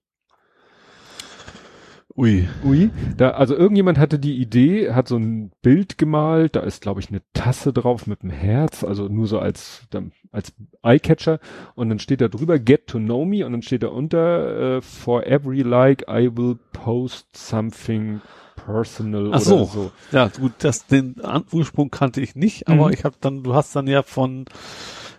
Ui. 2.14 2.46
Ui. 2.64 2.90
Da, 3.16 3.30
also 3.30 3.56
irgendjemand 3.56 3.98
hatte 3.98 4.18
die 4.18 4.36
Idee, 4.36 4.92
hat 4.92 5.08
so 5.08 5.16
ein 5.16 5.50
Bild 5.62 5.96
gemalt, 5.96 6.56
da 6.56 6.60
ist, 6.60 6.82
glaube 6.82 7.00
ich, 7.00 7.08
eine 7.08 7.22
Tasse 7.32 7.72
drauf 7.72 8.06
mit 8.06 8.22
einem 8.22 8.30
Herz, 8.30 8.84
also 8.84 9.08
nur 9.08 9.26
so 9.26 9.38
als, 9.38 9.82
als 10.30 10.52
Eyecatcher. 10.82 11.40
Und 11.74 11.88
dann 11.88 11.98
steht 11.98 12.20
da 12.20 12.28
drüber, 12.28 12.58
get 12.58 12.86
to 12.86 12.98
know 12.98 13.24
me, 13.24 13.46
und 13.46 13.52
dann 13.52 13.62
steht 13.62 13.82
da 13.82 13.88
unter, 13.88 14.76
uh, 14.76 14.80
for 14.82 15.26
every 15.26 15.62
like 15.62 16.04
I 16.08 16.28
will 16.34 16.58
post 16.72 17.34
something 17.34 18.20
personal 18.66 19.30
Ach 19.32 19.40
so. 19.40 19.64
so. 19.64 19.92
Ja, 20.12 20.28
gut, 20.28 20.52
das, 20.58 20.86
den 20.86 21.16
Ursprung 21.50 21.90
kannte 21.90 22.20
ich 22.20 22.36
nicht, 22.36 22.68
aber 22.68 22.88
mhm. 22.88 22.92
ich 22.92 23.04
habe 23.04 23.16
dann, 23.20 23.42
du 23.42 23.54
hast 23.54 23.74
dann 23.74 23.86
ja 23.86 24.02
von 24.02 24.44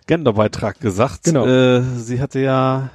Genderbeitrag 0.05 0.79
gesagt. 0.79 1.23
Genau. 1.23 1.47
Äh, 1.47 1.81
sie 1.81 2.21
hatte 2.21 2.39
ja, 2.39 2.91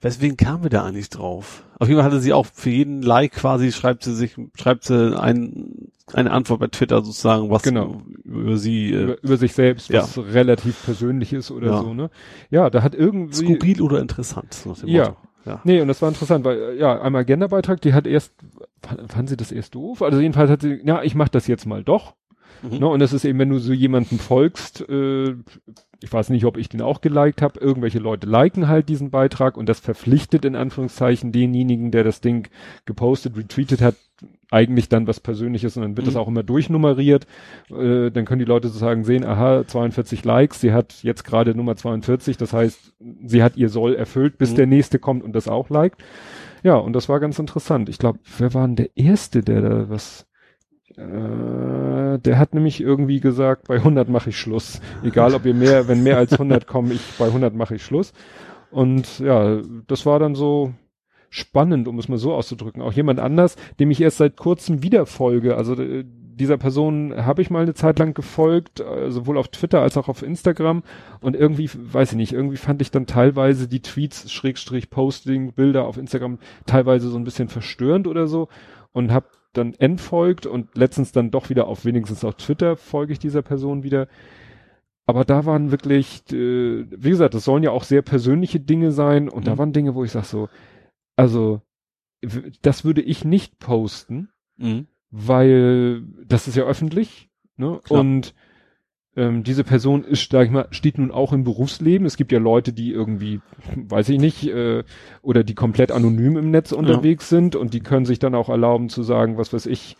Weswegen 0.00 0.36
kamen 0.36 0.62
wir 0.62 0.70
da 0.70 0.84
eigentlich 0.84 1.10
drauf? 1.10 1.64
Auf 1.78 1.88
jeden 1.88 2.00
Fall 2.00 2.10
hatte 2.10 2.20
sie 2.20 2.32
auch 2.32 2.46
für 2.46 2.70
jeden 2.70 3.02
Like 3.02 3.32
quasi, 3.32 3.72
schreibt 3.72 4.02
sie 4.02 4.14
sich, 4.14 4.36
schreibt 4.54 4.84
sie 4.84 5.18
ein, 5.18 5.90
eine 6.12 6.30
Antwort 6.30 6.60
bei 6.60 6.66
Twitter 6.66 7.02
sozusagen, 7.02 7.50
was 7.50 7.62
genau. 7.62 8.02
über 8.24 8.56
sie, 8.56 8.92
äh, 8.92 9.02
über, 9.02 9.22
über, 9.22 9.36
sich 9.36 9.52
selbst, 9.52 9.92
was 9.92 10.16
ja. 10.16 10.22
relativ 10.22 10.84
persönlich 10.84 11.32
ist 11.32 11.50
oder 11.50 11.70
ja. 11.70 11.80
so, 11.80 11.94
ne? 11.94 12.10
Ja, 12.50 12.70
da 12.70 12.82
hat 12.82 12.94
irgendwie. 12.94 13.54
Skurril 13.54 13.80
oder 13.80 14.00
interessant, 14.00 14.58
dem 14.64 14.88
ja. 14.88 15.16
Ja. 15.44 15.60
Nee, 15.64 15.80
und 15.80 15.88
das 15.88 16.02
war 16.02 16.08
interessant, 16.08 16.44
weil, 16.44 16.58
äh, 16.58 16.78
ja, 16.78 17.00
einmal 17.00 17.24
Genderbeitrag, 17.24 17.80
die 17.80 17.94
hat 17.94 18.06
erst, 18.06 18.34
fand 19.08 19.28
sie 19.28 19.36
das 19.36 19.50
erst 19.50 19.74
doof? 19.74 20.02
Also 20.02 20.20
jedenfalls 20.20 20.50
hat 20.50 20.62
sie, 20.62 20.80
ja, 20.84 21.02
ich 21.02 21.14
mach 21.14 21.28
das 21.28 21.46
jetzt 21.46 21.64
mal 21.64 21.82
doch. 21.82 22.14
Mhm. 22.62 22.78
Ne, 22.78 22.88
und 22.88 23.00
das 23.00 23.12
ist 23.12 23.24
eben, 23.24 23.38
wenn 23.38 23.50
du 23.50 23.58
so 23.58 23.72
jemanden 23.72 24.18
folgst, 24.18 24.88
äh, 24.88 25.34
ich 26.00 26.12
weiß 26.12 26.30
nicht, 26.30 26.44
ob 26.44 26.56
ich 26.56 26.68
den 26.68 26.80
auch 26.80 27.00
geliked 27.00 27.42
habe, 27.42 27.58
irgendwelche 27.60 27.98
Leute 27.98 28.26
liken 28.26 28.68
halt 28.68 28.88
diesen 28.88 29.10
Beitrag 29.10 29.56
und 29.56 29.68
das 29.68 29.80
verpflichtet 29.80 30.44
in 30.44 30.54
Anführungszeichen 30.54 31.32
denjenigen, 31.32 31.90
der 31.90 32.04
das 32.04 32.20
Ding 32.20 32.48
gepostet, 32.84 33.36
retweetet 33.36 33.80
hat, 33.80 33.96
eigentlich 34.50 34.88
dann 34.88 35.06
was 35.06 35.20
Persönliches 35.20 35.76
und 35.76 35.82
dann 35.82 35.96
wird 35.96 36.06
mhm. 36.06 36.10
das 36.10 36.16
auch 36.16 36.28
immer 36.28 36.42
durchnummeriert. 36.42 37.26
Äh, 37.70 38.10
dann 38.10 38.24
können 38.24 38.38
die 38.38 38.44
Leute 38.44 38.68
sozusagen 38.68 39.04
sehen, 39.04 39.24
aha, 39.24 39.64
42 39.66 40.24
Likes, 40.24 40.60
sie 40.60 40.72
hat 40.72 41.02
jetzt 41.02 41.24
gerade 41.24 41.54
Nummer 41.54 41.76
42, 41.76 42.36
das 42.36 42.52
heißt, 42.52 42.94
sie 43.24 43.42
hat 43.42 43.56
ihr 43.56 43.68
Soll 43.68 43.94
erfüllt, 43.94 44.38
bis 44.38 44.52
mhm. 44.52 44.56
der 44.56 44.66
nächste 44.66 44.98
kommt 44.98 45.24
und 45.24 45.32
das 45.32 45.48
auch 45.48 45.68
liked. 45.68 46.02
Ja, 46.62 46.76
und 46.76 46.92
das 46.92 47.08
war 47.08 47.20
ganz 47.20 47.38
interessant. 47.38 47.88
Ich 47.88 47.98
glaube, 47.98 48.18
wer 48.38 48.52
war 48.54 48.66
denn 48.66 48.76
der 48.76 48.96
Erste, 48.96 49.42
der 49.42 49.60
da 49.62 49.90
was 49.90 50.27
äh, 50.98 52.18
der 52.18 52.38
hat 52.38 52.54
nämlich 52.54 52.80
irgendwie 52.80 53.20
gesagt, 53.20 53.68
bei 53.68 53.76
100 53.76 54.08
mache 54.08 54.30
ich 54.30 54.38
Schluss. 54.38 54.80
Egal, 55.04 55.34
ob 55.34 55.46
ihr 55.46 55.54
mehr, 55.54 55.86
wenn 55.86 56.02
mehr 56.02 56.16
als 56.16 56.32
100 56.32 56.66
kommen, 56.66 56.90
ich 56.90 57.00
bei 57.18 57.26
100 57.26 57.54
mache 57.54 57.76
ich 57.76 57.84
Schluss. 57.84 58.12
Und 58.70 59.20
ja, 59.20 59.60
das 59.86 60.06
war 60.06 60.18
dann 60.18 60.34
so 60.34 60.74
spannend, 61.30 61.86
um 61.86 61.98
es 61.98 62.08
mal 62.08 62.18
so 62.18 62.34
auszudrücken. 62.34 62.82
Auch 62.82 62.92
jemand 62.92 63.20
anders, 63.20 63.56
dem 63.78 63.90
ich 63.92 64.00
erst 64.00 64.18
seit 64.18 64.36
kurzem 64.36 64.82
wieder 64.82 65.06
folge. 65.06 65.56
Also 65.56 65.76
dieser 65.76 66.58
Person 66.58 67.14
habe 67.16 67.42
ich 67.42 67.50
mal 67.50 67.62
eine 67.62 67.74
Zeit 67.74 67.98
lang 68.00 68.14
gefolgt, 68.14 68.80
äh, 68.80 69.10
sowohl 69.10 69.38
auf 69.38 69.48
Twitter 69.48 69.80
als 69.80 69.96
auch 69.96 70.08
auf 70.08 70.22
Instagram. 70.22 70.82
Und 71.20 71.36
irgendwie, 71.36 71.70
weiß 71.72 72.12
ich 72.12 72.16
nicht, 72.16 72.32
irgendwie 72.32 72.56
fand 72.56 72.82
ich 72.82 72.90
dann 72.90 73.06
teilweise 73.06 73.68
die 73.68 73.82
Tweets, 73.82 74.32
Schrägstrich, 74.32 74.90
Posting, 74.90 75.52
Bilder 75.52 75.84
auf 75.84 75.96
Instagram 75.96 76.38
teilweise 76.66 77.08
so 77.08 77.18
ein 77.18 77.24
bisschen 77.24 77.48
verstörend 77.48 78.08
oder 78.08 78.26
so. 78.26 78.48
Und 78.92 79.12
habe 79.12 79.26
dann 79.52 79.74
entfolgt 79.74 80.46
und 80.46 80.76
letztens 80.76 81.12
dann 81.12 81.30
doch 81.30 81.50
wieder 81.50 81.66
auf 81.66 81.84
wenigstens 81.84 82.24
auf 82.24 82.34
Twitter 82.34 82.76
folge 82.76 83.12
ich 83.12 83.18
dieser 83.18 83.42
Person 83.42 83.82
wieder. 83.82 84.08
Aber 85.06 85.24
da 85.24 85.46
waren 85.46 85.70
wirklich, 85.70 86.22
äh, 86.32 86.84
wie 86.90 87.10
gesagt, 87.10 87.34
das 87.34 87.44
sollen 87.44 87.62
ja 87.62 87.70
auch 87.70 87.84
sehr 87.84 88.02
persönliche 88.02 88.60
Dinge 88.60 88.92
sein 88.92 89.28
und 89.28 89.42
mhm. 89.42 89.46
da 89.46 89.58
waren 89.58 89.72
Dinge, 89.72 89.94
wo 89.94 90.04
ich 90.04 90.12
sag 90.12 90.24
so, 90.24 90.48
also 91.16 91.62
das 92.62 92.84
würde 92.84 93.00
ich 93.00 93.24
nicht 93.24 93.58
posten, 93.58 94.28
mhm. 94.56 94.86
weil 95.10 96.02
das 96.26 96.48
ist 96.48 96.56
ja 96.56 96.64
öffentlich, 96.64 97.30
ne? 97.56 97.80
Klar. 97.84 98.00
Und 98.00 98.34
ähm, 99.18 99.42
diese 99.42 99.64
Person 99.64 100.04
ist, 100.04 100.30
sag 100.30 100.46
ich 100.46 100.52
mal, 100.52 100.68
steht 100.70 100.96
nun 100.96 101.10
auch 101.10 101.32
im 101.32 101.42
Berufsleben. 101.42 102.06
Es 102.06 102.16
gibt 102.16 102.30
ja 102.30 102.38
Leute, 102.38 102.72
die 102.72 102.92
irgendwie, 102.92 103.40
weiß 103.74 104.08
ich 104.10 104.20
nicht, 104.20 104.46
äh, 104.46 104.84
oder 105.22 105.42
die 105.42 105.56
komplett 105.56 105.90
anonym 105.90 106.36
im 106.36 106.52
Netz 106.52 106.70
unterwegs 106.70 107.28
ja. 107.30 107.38
sind 107.38 107.56
und 107.56 107.74
die 107.74 107.80
können 107.80 108.06
sich 108.06 108.20
dann 108.20 108.36
auch 108.36 108.48
erlauben 108.48 108.88
zu 108.88 109.02
sagen, 109.02 109.36
was 109.36 109.52
weiß 109.52 109.66
ich, 109.66 109.96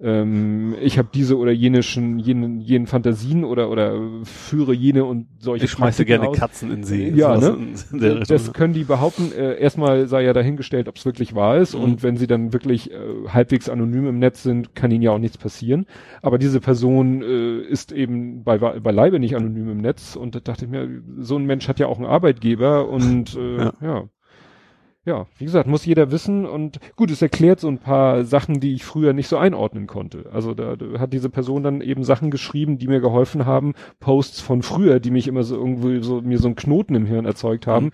ähm, 0.00 0.74
ich 0.80 0.98
habe 0.98 1.08
diese 1.14 1.38
oder 1.38 1.52
jenischen, 1.52 2.18
jenen, 2.18 2.60
jenen 2.60 2.86
Fantasien 2.86 3.44
oder 3.44 3.70
oder 3.70 3.96
führe 4.24 4.74
jene 4.74 5.04
und 5.04 5.28
solche. 5.38 5.66
Ich 5.66 5.70
schmeiße 5.70 6.04
gerne 6.04 6.28
aus. 6.28 6.38
Katzen 6.38 6.72
in 6.72 6.82
See. 6.82 7.10
Ja, 7.10 7.36
ne? 7.36 7.74
das 8.26 8.52
können 8.52 8.74
die 8.74 8.84
behaupten. 8.84 9.32
Äh, 9.32 9.58
erstmal 9.60 10.08
sei 10.08 10.24
ja 10.24 10.32
dahingestellt, 10.32 10.88
ob 10.88 10.96
es 10.96 11.04
wirklich 11.04 11.34
wahr 11.34 11.58
ist 11.58 11.74
mhm. 11.74 11.82
und 11.82 12.02
wenn 12.02 12.16
sie 12.16 12.26
dann 12.26 12.52
wirklich 12.52 12.90
äh, 12.90 12.96
halbwegs 13.28 13.68
anonym 13.68 14.08
im 14.08 14.18
Netz 14.18 14.42
sind, 14.42 14.74
kann 14.74 14.90
ihnen 14.90 15.02
ja 15.02 15.12
auch 15.12 15.18
nichts 15.18 15.38
passieren. 15.38 15.86
Aber 16.20 16.38
diese 16.38 16.60
Person 16.60 17.22
äh, 17.22 17.60
ist 17.60 17.92
eben 17.92 18.42
bei 18.44 18.58
beileibe 18.58 19.20
nicht 19.20 19.36
anonym 19.36 19.70
im 19.70 19.78
Netz 19.78 20.16
und 20.16 20.34
da 20.34 20.40
dachte 20.40 20.64
ich 20.64 20.70
mir, 20.70 20.88
so 21.18 21.36
ein 21.36 21.44
Mensch 21.44 21.68
hat 21.68 21.78
ja 21.78 21.86
auch 21.86 21.98
einen 21.98 22.06
Arbeitgeber 22.06 22.88
und 22.88 23.36
äh, 23.36 23.56
ja. 23.56 23.72
ja 23.80 24.04
ja, 25.04 25.26
wie 25.38 25.44
gesagt, 25.44 25.66
muss 25.68 25.84
jeder 25.84 26.10
wissen 26.12 26.46
und 26.46 26.78
gut, 26.96 27.10
es 27.10 27.20
erklärt 27.22 27.58
so 27.58 27.68
ein 27.68 27.78
paar 27.78 28.24
Sachen, 28.24 28.60
die 28.60 28.72
ich 28.74 28.84
früher 28.84 29.12
nicht 29.12 29.26
so 29.28 29.36
einordnen 29.36 29.86
konnte. 29.88 30.26
Also 30.32 30.54
da, 30.54 30.76
da 30.76 31.00
hat 31.00 31.12
diese 31.12 31.28
Person 31.28 31.62
dann 31.64 31.80
eben 31.80 32.04
Sachen 32.04 32.30
geschrieben, 32.30 32.78
die 32.78 32.86
mir 32.86 33.00
geholfen 33.00 33.44
haben, 33.44 33.74
Posts 33.98 34.40
von 34.40 34.62
früher, 34.62 35.00
die 35.00 35.10
mich 35.10 35.26
immer 35.26 35.42
so 35.42 35.56
irgendwie 35.56 36.02
so 36.02 36.20
mir 36.20 36.38
so 36.38 36.46
einen 36.46 36.54
Knoten 36.56 36.94
im 36.94 37.06
Hirn 37.06 37.24
erzeugt 37.24 37.66
haben. 37.66 37.90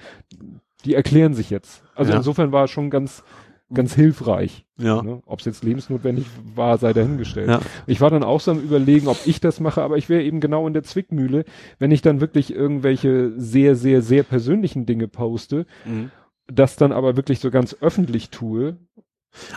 Die 0.84 0.94
erklären 0.94 1.32
sich 1.34 1.48
jetzt. 1.50 1.82
Also 1.94 2.12
Ja. 2.12 2.18
insofern 2.18 2.52
war 2.52 2.64
es 2.64 2.70
schon 2.70 2.90
ganz, 2.90 3.24
ganz 3.72 3.94
hilfreich. 3.94 4.66
Ja. 4.76 5.02
Ne? 5.02 5.22
Ob 5.26 5.40
es 5.40 5.46
jetzt 5.46 5.64
lebensnotwendig 5.64 6.26
war, 6.54 6.78
sei 6.78 6.92
dahingestellt. 6.92 7.48
Ja. 7.48 7.60
Ich 7.86 8.00
war 8.00 8.10
dann 8.10 8.22
auch 8.22 8.40
so 8.40 8.50
am 8.52 8.60
überlegen, 8.60 9.08
ob 9.08 9.16
ich 9.24 9.40
das 9.40 9.60
mache, 9.60 9.82
aber 9.82 9.96
ich 9.96 10.08
wäre 10.08 10.22
eben 10.22 10.40
genau 10.40 10.66
in 10.66 10.74
der 10.74 10.82
Zwickmühle, 10.84 11.44
wenn 11.78 11.90
ich 11.90 12.02
dann 12.02 12.20
wirklich 12.20 12.54
irgendwelche 12.54 13.32
sehr, 13.40 13.76
sehr, 13.76 14.02
sehr 14.02 14.22
persönlichen 14.24 14.84
Dinge 14.86 15.08
poste, 15.08 15.64
Mhm. 15.86 16.10
Das 16.52 16.76
dann 16.76 16.92
aber 16.92 17.16
wirklich 17.16 17.40
so 17.40 17.50
ganz 17.50 17.76
öffentlich 17.80 18.30
tue. 18.30 18.76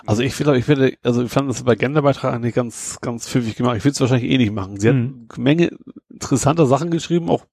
Also 0.06 0.22
ich 0.22 0.36
finde, 0.36 0.58
ich 0.58 0.66
finde, 0.66 0.94
also 1.02 1.24
ich 1.24 1.32
fand 1.32 1.50
das 1.50 1.64
bei 1.64 1.76
Genderbeitrag 1.76 2.34
eigentlich 2.34 2.54
ganz, 2.54 3.00
ganz 3.02 3.28
pfiffig 3.28 3.56
gemacht. 3.56 3.78
Ich 3.78 3.84
würde 3.86 3.94
es 3.94 4.02
wahrscheinlich 4.02 4.30
eh 4.30 4.38
nicht 4.38 4.52
machen. 4.52 4.80
Sie 4.80 4.92
Mhm. 4.92 5.26
hat 5.30 5.36
eine 5.38 5.44
Menge 5.44 5.72
interessanter 6.10 6.66
Sachen 6.66 6.92
geschrieben, 6.92 7.30
auch 7.30 7.46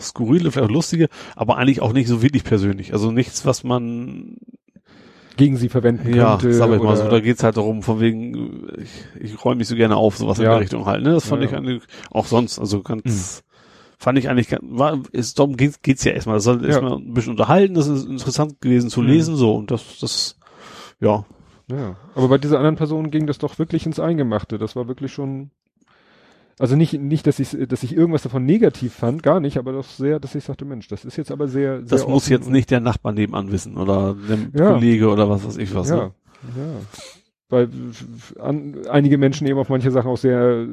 skurrile, 0.00 0.50
vielleicht 0.50 0.70
auch 0.70 0.74
lustige, 0.74 1.08
aber 1.36 1.58
eigentlich 1.58 1.82
auch 1.82 1.92
nicht 1.92 2.08
so 2.08 2.22
wirklich 2.22 2.44
persönlich. 2.44 2.92
Also 2.94 3.10
nichts, 3.10 3.44
was 3.44 3.64
man, 3.64 4.36
Gegen 5.36 5.56
sie 5.56 5.68
verwenden 5.68 6.14
ja, 6.14 6.38
könnte. 6.38 6.54
sag 6.54 6.70
ich 6.72 6.80
mal 6.82 6.96
so, 6.96 7.08
da 7.08 7.20
geht's 7.20 7.42
halt 7.42 7.56
darum, 7.58 7.82
von 7.82 8.00
wegen, 8.00 8.66
ich, 8.78 9.22
ich 9.32 9.44
räume 9.44 9.56
mich 9.56 9.68
so 9.68 9.76
gerne 9.76 9.96
auf, 9.96 10.16
sowas 10.16 10.38
in 10.38 10.44
Ja. 10.44 10.52
der 10.52 10.60
Richtung 10.60 10.86
halt. 10.86 11.02
Ne? 11.02 11.10
Das 11.10 11.26
fand 11.28 11.42
Ja, 11.42 11.46
ich 11.46 11.52
ja. 11.52 11.58
eigentlich 11.58 11.82
auch 12.10 12.26
sonst, 12.26 12.58
also 12.58 12.82
ganz, 12.82 13.42
fand 13.98 14.18
ich 14.18 14.28
eigentlich, 14.28 14.48
war, 14.62 15.00
ist, 15.12 15.38
darum 15.38 15.56
geht's, 15.56 15.82
geht's 15.82 16.04
ja 16.04 16.12
erstmal. 16.12 16.36
Das 16.36 16.44
soll 16.44 16.62
Ja. 16.62 16.68
erstmal 16.68 16.94
ein 16.98 17.12
bisschen 17.14 17.32
unterhalten, 17.32 17.74
das 17.74 17.88
ist 17.88 18.06
interessant 18.06 18.60
gewesen 18.60 18.90
zu 18.90 19.00
Mhm. 19.02 19.06
lesen, 19.08 19.36
so, 19.36 19.54
und 19.56 19.70
das, 19.70 19.98
das, 20.00 20.38
ja, 21.00 21.24
Ja, 21.70 21.96
aber 22.14 22.28
bei 22.28 22.38
dieser 22.38 22.56
anderen 22.58 22.76
Person 22.76 23.10
ging 23.10 23.26
das 23.26 23.36
doch 23.38 23.58
wirklich 23.58 23.84
ins 23.84 24.00
Eingemachte. 24.00 24.56
Das 24.56 24.74
war 24.74 24.88
wirklich 24.88 25.12
schon, 25.12 25.50
also 26.58 26.76
nicht, 26.76 26.94
nicht, 26.94 27.26
dass 27.26 27.38
ich, 27.38 27.56
dass 27.68 27.82
ich 27.82 27.94
irgendwas 27.94 28.22
davon 28.22 28.44
negativ 28.46 28.94
fand, 28.94 29.22
gar 29.22 29.38
nicht, 29.40 29.58
aber 29.58 29.72
doch 29.72 29.84
sehr, 29.84 30.18
dass 30.18 30.34
ich 30.34 30.44
sagte, 30.44 30.64
Mensch, 30.64 30.88
das 30.88 31.04
ist 31.04 31.16
jetzt 31.16 31.30
aber 31.30 31.46
sehr, 31.46 31.78
sehr 31.80 31.84
das 31.98 32.06
muss 32.06 32.28
jetzt 32.28 32.48
nicht 32.48 32.70
der 32.70 32.80
Nachbar 32.80 33.12
nebenan 33.12 33.52
wissen 33.52 33.76
oder 33.76 34.14
der 34.14 34.38
Ja. 34.58 34.72
Kollege 34.72 35.08
oder 35.10 35.28
was 35.28 35.44
weiß 35.46 35.58
ich 35.58 35.74
was. 35.74 35.90
Ja, 35.90 35.96
Ne? 35.96 36.12
ja. 36.56 36.80
Weil 37.50 37.68
f- 37.90 38.34
an, 38.38 38.86
einige 38.90 39.16
Menschen 39.16 39.46
eben 39.46 39.58
auf 39.58 39.70
manche 39.70 39.90
Sachen 39.90 40.10
auch 40.10 40.18
sehr, 40.18 40.66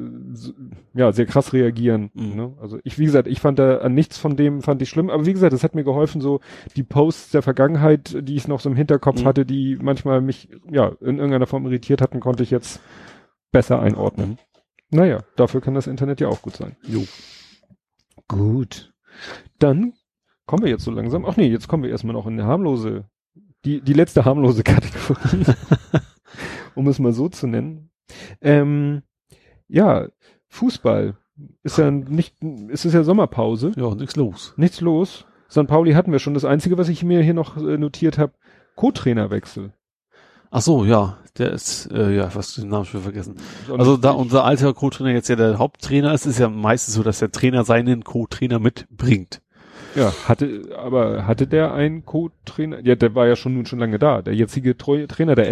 ja, 0.92 1.10
sehr 1.12 1.24
krass 1.24 1.54
reagieren. 1.54 2.10
Mhm. 2.12 2.34
Ne? 2.36 2.52
Also 2.60 2.78
ich, 2.84 2.98
wie 2.98 3.06
gesagt, 3.06 3.28
ich 3.28 3.40
fand 3.40 3.58
da 3.58 3.78
an 3.78 3.94
nichts 3.94 4.18
von 4.18 4.36
dem 4.36 4.60
fand 4.60 4.82
ich 4.82 4.90
schlimm, 4.90 5.08
aber 5.08 5.24
wie 5.24 5.32
gesagt, 5.32 5.54
es 5.54 5.64
hat 5.64 5.74
mir 5.74 5.84
geholfen, 5.84 6.20
so 6.20 6.40
die 6.76 6.82
Posts 6.82 7.30
der 7.30 7.40
Vergangenheit, 7.42 8.18
die 8.20 8.36
ich 8.36 8.46
noch 8.46 8.60
so 8.60 8.68
im 8.68 8.76
Hinterkopf 8.76 9.22
Mhm. 9.22 9.26
hatte, 9.26 9.46
die 9.46 9.78
manchmal 9.80 10.20
mich, 10.20 10.50
ja, 10.70 10.88
in 11.00 11.16
irgendeiner 11.16 11.46
Form 11.46 11.64
irritiert 11.64 12.02
hatten, 12.02 12.20
konnte 12.20 12.42
ich 12.42 12.50
jetzt 12.50 12.80
besser 13.52 13.80
einordnen. 13.80 14.38
Naja, 14.90 15.20
dafür 15.36 15.62
kann 15.62 15.74
das 15.74 15.86
Internet 15.86 16.20
ja 16.20 16.28
auch 16.28 16.42
gut 16.42 16.56
sein. 16.56 16.76
Jo. 16.82 17.04
Gut. 18.28 18.92
Dann 19.58 19.94
kommen 20.44 20.62
wir 20.64 20.70
jetzt 20.70 20.84
so 20.84 20.90
langsam. 20.90 21.24
Ach 21.24 21.36
nee, 21.38 21.48
jetzt 21.48 21.68
kommen 21.68 21.82
wir 21.84 21.90
erstmal 21.90 22.12
noch 22.14 22.26
in 22.26 22.34
eine 22.34 22.44
harmlose, 22.46 23.06
die, 23.64 23.80
die 23.80 23.94
letzte 23.94 24.26
harmlose 24.26 24.62
Kategorie. 24.62 25.44
um 26.76 26.86
es 26.88 26.98
mal 26.98 27.12
so 27.12 27.28
zu 27.28 27.46
nennen. 27.46 27.90
Ähm, 28.40 29.02
ja, 29.68 30.06
Fußball 30.48 31.16
ist 31.62 31.78
ja 31.78 31.90
nicht, 31.90 32.36
es 32.70 32.84
ist 32.84 32.92
ja 32.94 33.02
Sommerpause, 33.02 33.72
Ja, 33.76 33.94
nichts 33.94 34.16
los. 34.16 34.54
nichts 34.56 34.80
los. 34.80 35.26
St. 35.50 35.66
Pauli 35.66 35.92
hatten 35.92 36.12
wir 36.12 36.18
schon. 36.18 36.34
Das 36.34 36.44
Einzige, 36.44 36.78
was 36.78 36.88
ich 36.88 37.02
mir 37.04 37.22
hier 37.22 37.34
noch 37.34 37.56
äh, 37.56 37.78
notiert 37.78 38.18
habe, 38.18 38.32
Co-Trainerwechsel. 38.74 39.72
Ach 40.50 40.60
so, 40.62 40.84
ja, 40.84 41.18
der 41.38 41.52
ist, 41.52 41.90
äh, 41.92 42.14
ja, 42.14 42.34
was 42.34 42.54
den 42.54 42.68
Namen 42.68 42.84
schon 42.84 43.02
vergessen. 43.02 43.36
Also 43.76 43.96
da 43.96 44.12
unser 44.12 44.44
alter 44.44 44.72
Co-Trainer 44.74 45.10
jetzt 45.10 45.28
ja 45.28 45.36
der 45.36 45.58
Haupttrainer 45.58 46.14
ist, 46.14 46.26
ist 46.26 46.38
ja 46.38 46.48
meistens 46.48 46.94
so, 46.94 47.02
dass 47.02 47.18
der 47.18 47.30
Trainer 47.32 47.64
seinen 47.64 48.04
Co-Trainer 48.04 48.58
mitbringt. 48.58 49.42
Ja, 49.94 50.12
hatte, 50.26 50.62
aber 50.76 51.26
hatte 51.26 51.46
der 51.46 51.72
einen 51.74 52.04
Co-Trainer? 52.04 52.80
Ja, 52.84 52.94
der 52.94 53.14
war 53.14 53.26
ja 53.26 53.36
schon 53.36 53.54
nun 53.54 53.66
schon 53.66 53.78
lange 53.78 53.98
da. 53.98 54.22
Der 54.22 54.34
jetzige 54.34 54.76
Treu 54.76 55.06
Trainer, 55.06 55.34
der 55.34 55.50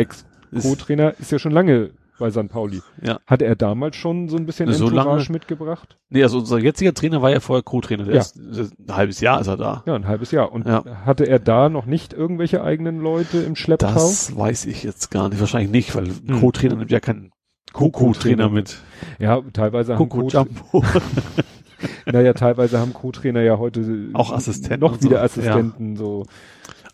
Ex-Co-Trainer, 0.56 1.14
ist 1.18 1.32
ja 1.32 1.38
schon 1.38 1.52
lange 1.52 1.90
bei 2.18 2.30
St. 2.30 2.48
Pauli. 2.48 2.80
Ja. 3.02 3.18
Hatte 3.26 3.44
er 3.44 3.56
damals 3.56 3.96
schon 3.96 4.28
so 4.28 4.36
ein 4.36 4.46
bisschen 4.46 4.72
So 4.72 4.84
Entourage 4.86 5.08
lange- 5.24 5.32
mitgebracht? 5.32 5.96
Nee, 6.10 6.22
also 6.22 6.38
unser 6.38 6.58
jetziger 6.58 6.94
Trainer 6.94 7.22
war 7.22 7.30
ja 7.30 7.40
vorher 7.40 7.62
Co-Trainer. 7.64 8.06
Ja. 8.08 8.20
ist, 8.20 8.36
ein 8.38 8.94
halbes 8.96 9.20
Jahr 9.20 9.40
ist 9.40 9.48
er 9.48 9.56
da. 9.56 9.82
Ja, 9.86 9.94
ein 9.96 10.06
halbes 10.06 10.30
Jahr. 10.30 10.52
Und 10.52 10.64
Ja. 10.66 10.84
hatte 11.04 11.24
er 11.26 11.40
da 11.40 11.68
noch 11.68 11.86
nicht 11.86 12.12
irgendwelche 12.12 12.62
eigenen 12.62 13.00
Leute 13.00 13.38
im 13.38 13.56
Schlepptau? 13.56 13.92
Das 13.92 14.36
weiß 14.36 14.66
ich 14.66 14.84
jetzt 14.84 15.10
gar 15.10 15.28
nicht. 15.28 15.40
Wahrscheinlich 15.40 15.72
nicht, 15.72 15.94
weil 15.96 16.06
Hm. 16.06 16.40
Co-Trainer 16.40 16.76
nimmt 16.76 16.92
ja 16.92 17.00
keinen 17.00 17.32
Co-Co-Trainer 17.72 18.48
mit. 18.48 18.76
Ja, 19.18 19.40
teilweise 19.52 19.94
haben 19.94 20.08
Coco 20.08 20.20
Co 20.20 20.28
Jumbo. 20.28 20.84
naja, 22.06 22.32
teilweise 22.32 22.78
haben 22.78 22.92
Co-Trainer 22.92 23.42
ja 23.42 23.58
heute 23.58 24.08
Auch 24.12 24.32
Assistenten 24.32 24.80
noch 24.80 24.92
und 24.92 25.02
so. 25.02 25.10
wieder 25.10 25.22
Assistenten, 25.22 25.96
so. 25.96 26.24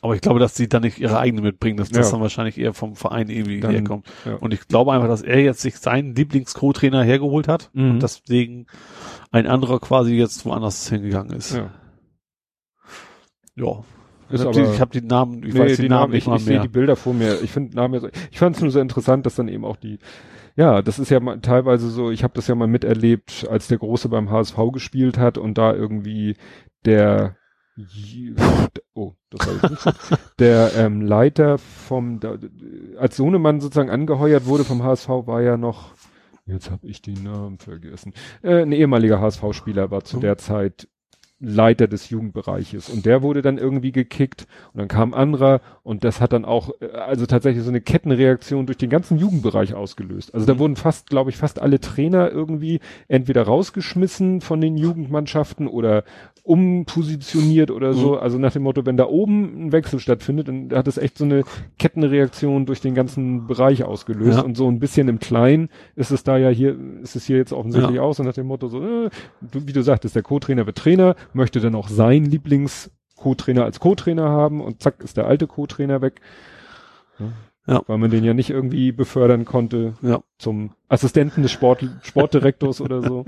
Aber 0.02 0.14
ich 0.14 0.22
glaube, 0.22 0.40
dass 0.40 0.54
die 0.54 0.68
dann 0.68 0.82
nicht 0.82 0.98
ihre 0.98 1.18
eigene 1.18 1.42
mitbringen, 1.42 1.76
dass 1.76 1.90
das 1.90 2.06
Ja. 2.06 2.12
dann 2.12 2.22
wahrscheinlich 2.22 2.56
eher 2.58 2.72
vom 2.72 2.96
Verein 2.96 3.28
irgendwie 3.28 3.60
Dann- 3.60 3.72
herkommt. 3.72 4.06
ja. 4.24 4.36
Und 4.36 4.54
ich 4.54 4.66
glaube 4.66 4.92
einfach, 4.92 5.08
dass 5.08 5.20
er 5.22 5.40
jetzt 5.40 5.60
sich 5.60 5.76
seinen 5.76 6.14
Lieblings-Co-Trainer 6.14 7.02
hergeholt 7.02 7.48
hat 7.48 7.70
Mhm. 7.74 7.90
und 7.90 8.02
deswegen 8.02 8.66
ein 9.30 9.46
anderer 9.46 9.78
quasi 9.78 10.14
jetzt 10.14 10.44
woanders 10.46 10.88
hingegangen 10.88 11.36
ist. 11.36 11.54
Ja. 11.54 11.70
Ja. 13.56 13.84
Ist 14.30 14.40
ich 14.42 14.46
habe 14.46 14.52
die, 14.52 14.62
ich 14.74 14.80
hab 14.80 14.92
die 14.92 15.00
Namen, 15.02 15.42
ich 15.44 15.54
Nee, 15.54 15.60
weiß 15.60 15.76
die, 15.76 15.82
die 15.82 15.88
Namen 15.88 16.12
ich, 16.12 16.18
nicht 16.18 16.26
mal 16.28 16.36
ich 16.36 16.44
sehe 16.44 16.54
mehr. 16.54 16.62
die 16.62 16.68
Bilder 16.68 16.94
vor 16.96 17.12
mir. 17.14 17.42
Ich 17.42 17.50
finde 17.50 17.74
Namen 17.74 18.00
so, 18.00 18.08
ich 18.30 18.38
fand 18.38 18.56
es 18.56 18.62
nur 18.62 18.70
so 18.70 18.78
interessant, 18.80 19.26
dass 19.26 19.34
dann 19.34 19.48
eben 19.48 19.64
auch 19.64 19.76
die, 19.76 19.98
ja, 20.56 20.82
das 20.82 20.98
ist 21.00 21.10
ja 21.10 21.18
mal, 21.18 21.40
teilweise 21.40 21.90
so, 21.90 22.10
ich 22.12 22.22
habe 22.22 22.32
das 22.34 22.46
ja 22.46 22.54
mal 22.54 22.68
miterlebt, 22.68 23.46
als 23.50 23.66
der 23.66 23.78
Große 23.78 24.08
beim 24.08 24.30
HSV 24.30 24.56
gespielt 24.72 25.18
hat 25.18 25.36
und 25.36 25.58
da 25.58 25.74
irgendwie 25.74 26.36
der, 26.84 27.36
oh, 28.94 29.12
das 29.31 29.47
war 29.47 29.55
jetzt 29.55 29.70
nicht 29.70 29.83
so, 29.83 29.91
der 30.39 30.73
ähm, 30.76 31.02
Leiter 31.02 31.59
vom, 31.59 32.20
da, 32.20 32.36
als 32.99 33.17
Sohnemann 33.17 33.60
sozusagen 33.60 33.91
angeheuert 33.91 34.47
wurde 34.47 34.65
vom 34.65 34.83
HSV, 34.83 35.09
war 35.09 35.42
ja 35.42 35.57
noch, 35.57 35.92
jetzt 36.47 36.70
habe 36.70 36.86
ich 36.86 37.02
den 37.02 37.23
Namen 37.23 37.59
vergessen, 37.59 38.12
äh, 38.42 38.62
ein 38.62 38.73
ehemaliger 38.73 39.20
HSV-Spieler 39.20 39.91
war 39.91 40.05
zu 40.05 40.18
Oh. 40.18 40.20
der 40.20 40.39
Zeit 40.39 40.89
Leiter 41.42 41.89
des 41.89 42.10
Jugendbereiches 42.10 42.91
und 42.91 43.07
der 43.07 43.23
wurde 43.23 43.41
dann 43.41 43.57
irgendwie 43.57 43.92
gekickt 43.92 44.47
und 44.75 44.78
dann 44.78 44.89
kam 44.89 45.15
ein 45.15 45.20
anderer 45.20 45.62
und 45.83 46.05
das 46.05 46.20
hat 46.20 46.34
dann 46.34 46.44
auch 46.44 46.70
äh, 46.83 46.89
also 46.92 47.25
tatsächlich 47.25 47.65
so 47.65 47.70
eine 47.70 47.81
Kettenreaktion 47.81 48.67
durch 48.67 48.76
den 48.76 48.91
ganzen 48.91 49.17
Jugendbereich 49.17 49.73
ausgelöst. 49.73 50.34
Also 50.34 50.44
da 50.44 50.52
Mhm. 50.52 50.59
wurden 50.59 50.76
fast, 50.76 51.09
glaube 51.09 51.31
ich, 51.31 51.39
fast 51.39 51.59
alle 51.62 51.81
Trainer 51.81 52.31
irgendwie 52.31 52.81
entweder 53.09 53.44
rausgeschmissen 53.44 54.42
von 54.42 54.60
den 54.60 54.76
Jugendmannschaften 54.76 55.67
oder 55.67 56.05
umpositioniert 56.42 57.70
oder 57.70 57.92
so. 57.94 58.12
Mhm. 58.12 58.18
Also 58.18 58.38
nach 58.38 58.52
dem 58.52 58.62
Motto, 58.62 58.84
wenn 58.86 58.96
da 58.96 59.06
oben 59.06 59.66
ein 59.66 59.72
Wechsel 59.72 59.98
stattfindet, 60.00 60.48
dann 60.48 60.70
hat 60.72 60.88
es 60.88 60.98
echt 60.98 61.18
so 61.18 61.24
eine 61.24 61.42
Kettenreaktion 61.78 62.66
durch 62.66 62.80
den 62.80 62.94
ganzen 62.94 63.46
Bereich 63.46 63.84
ausgelöst 63.84 64.38
Ja. 64.38 64.44
und 64.44 64.56
so 64.56 64.68
ein 64.68 64.78
bisschen 64.78 65.08
im 65.08 65.18
Kleinen 65.20 65.68
ist 65.96 66.10
es 66.10 66.24
da 66.24 66.36
ja 66.38 66.48
hier, 66.48 66.76
ist 67.02 67.16
es 67.16 67.24
hier 67.26 67.36
jetzt 67.36 67.52
offensichtlich 67.52 68.00
aus 68.00 68.18
und 68.20 68.26
nach 68.26 68.34
dem 68.34 68.46
Motto 68.46 68.68
so, 68.68 68.82
äh, 68.82 69.10
du, 69.40 69.66
wie 69.66 69.72
du 69.72 69.82
sagtest, 69.82 70.14
der 70.16 70.22
Co-Trainer 70.22 70.66
wird 70.66 70.78
Trainer, 70.78 71.16
möchte 71.32 71.60
dann 71.60 71.74
auch 71.74 71.88
sein 71.88 72.24
Lieblings-Co-Trainer 72.24 73.64
als 73.64 73.80
Co-Trainer 73.80 74.28
haben 74.28 74.60
und 74.60 74.82
zack 74.82 75.02
ist 75.02 75.16
der 75.16 75.26
alte 75.26 75.46
Co-Trainer 75.46 76.00
weg. 76.02 76.20
Ja. 77.66 77.82
Weil 77.86 77.98
man 77.98 78.10
den 78.10 78.24
ja 78.24 78.32
nicht 78.34 78.50
irgendwie 78.50 78.90
befördern 78.90 79.44
konnte 79.44 79.92
Ja. 80.02 80.22
zum 80.38 80.70
Assistenten 80.88 81.42
des 81.42 81.52
Sport, 81.52 81.84
Sportdirektors 82.02 82.80
oder 82.80 83.02
so. 83.02 83.26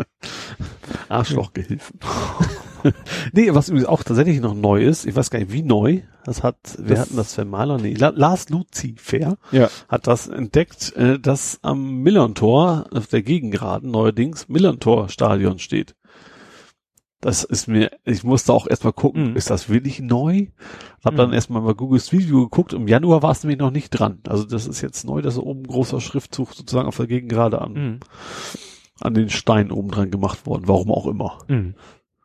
Arschlochgehilfen. 1.09 2.01
nee, 3.33 3.53
was 3.55 3.69
übrigens 3.69 3.89
auch 3.89 4.03
tatsächlich 4.03 4.41
noch 4.41 4.55
neu 4.55 4.83
ist, 4.85 5.07
ich 5.07 5.15
weiß 5.17 5.31
gar 5.31 5.39
nicht 5.39 5.53
wie 5.53 5.63
neu, 5.63 6.01
das 6.25 6.43
hat, 6.43 6.57
wir 6.79 6.91
Das- 6.97 7.01
hatten 7.01 7.17
das 7.17 7.35
für 7.35 7.45
Maler, 7.45 7.79
nee, 7.79 7.95
La 7.95 8.09
Lars 8.11 8.49
Lucifer 8.49 9.37
Ja. 9.51 9.69
hat 9.89 10.07
das 10.07 10.29
entdeckt, 10.29 10.95
äh, 10.97 11.19
dass 11.19 11.59
am 11.63 11.99
Millerntor, 12.03 12.87
auf 12.93 13.07
der 13.07 13.23
Gegengraden 13.23 13.91
neuerdings, 13.91 14.49
Millerntor 14.49 15.09
Stadion 15.09 15.59
steht. 15.59 15.95
Das 17.21 17.45
ist 17.45 17.69
mir, 17.69 17.93
ich 18.05 18.25
musste 18.25 18.53
auch 18.53 18.67
erstmal 18.67 18.93
gucken, 18.93 19.31
Mhm. 19.31 19.37
ist 19.37 19.49
das 19.49 19.69
wirklich 19.69 20.01
neu? 20.01 20.47
Hab 21.05 21.15
dann 21.15 21.29
Mhm. 21.29 21.35
erstmal 21.35 21.63
mal 21.63 21.75
Google 21.77 22.01
Street 22.01 22.29
View 22.29 22.43
geguckt, 22.43 22.73
im 22.73 22.89
Januar 22.89 23.23
war 23.23 23.31
es 23.31 23.45
nämlich 23.45 23.61
noch 23.61 23.71
nicht 23.71 23.91
dran. 23.91 24.19
Also 24.27 24.45
das 24.45 24.67
ist 24.67 24.81
jetzt 24.81 25.05
neu, 25.05 25.23
dass 25.23 25.39
oben 25.39 25.63
großer 25.63 26.01
Schriftzug 26.01 26.53
sozusagen 26.53 26.89
auf 26.89 26.97
der 26.97 27.07
Gegengrade 27.07 27.61
an, 27.61 27.73
Mhm. 27.75 28.01
an 29.01 29.15
den 29.15 29.31
Stein 29.31 29.71
oben 29.71 29.91
dran 29.93 30.11
gemacht 30.11 30.47
worden, 30.47 30.65
warum 30.67 30.91
auch 30.91 31.07
immer. 31.07 31.39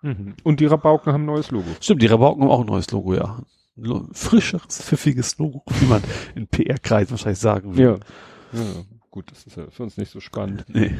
Mhm. 0.02 0.36
Und 0.44 0.60
die 0.60 0.66
Rabauken 0.68 1.12
haben 1.14 1.24
ein 1.24 1.28
neues 1.28 1.52
Logo. 1.52 1.66
Stimmt, 1.82 2.02
die 2.02 2.08
Rabauken 2.08 2.44
haben 2.44 2.52
auch 2.52 2.62
ein 2.62 2.68
neues 2.68 2.90
Logo, 2.92 3.14
ja. 3.16 3.40
Frischeres, 4.14 4.82
pfiffiges 4.84 5.38
Logo, 5.38 5.64
wie 5.80 5.86
man 5.86 6.02
in 6.36 6.48
PR-Kreisen 6.48 7.12
wahrscheinlich 7.12 7.40
sagen 7.40 7.76
würde. 7.78 8.00
Ja. 8.54 8.60
ja. 8.60 8.66
Gut, 9.12 9.32
das 9.32 9.46
ist 9.48 9.56
ja 9.58 9.64
für 9.70 9.84
uns 9.84 9.98
nicht 9.98 10.12
so 10.12 10.20
spannend. 10.20 10.66
Nee. 10.68 10.92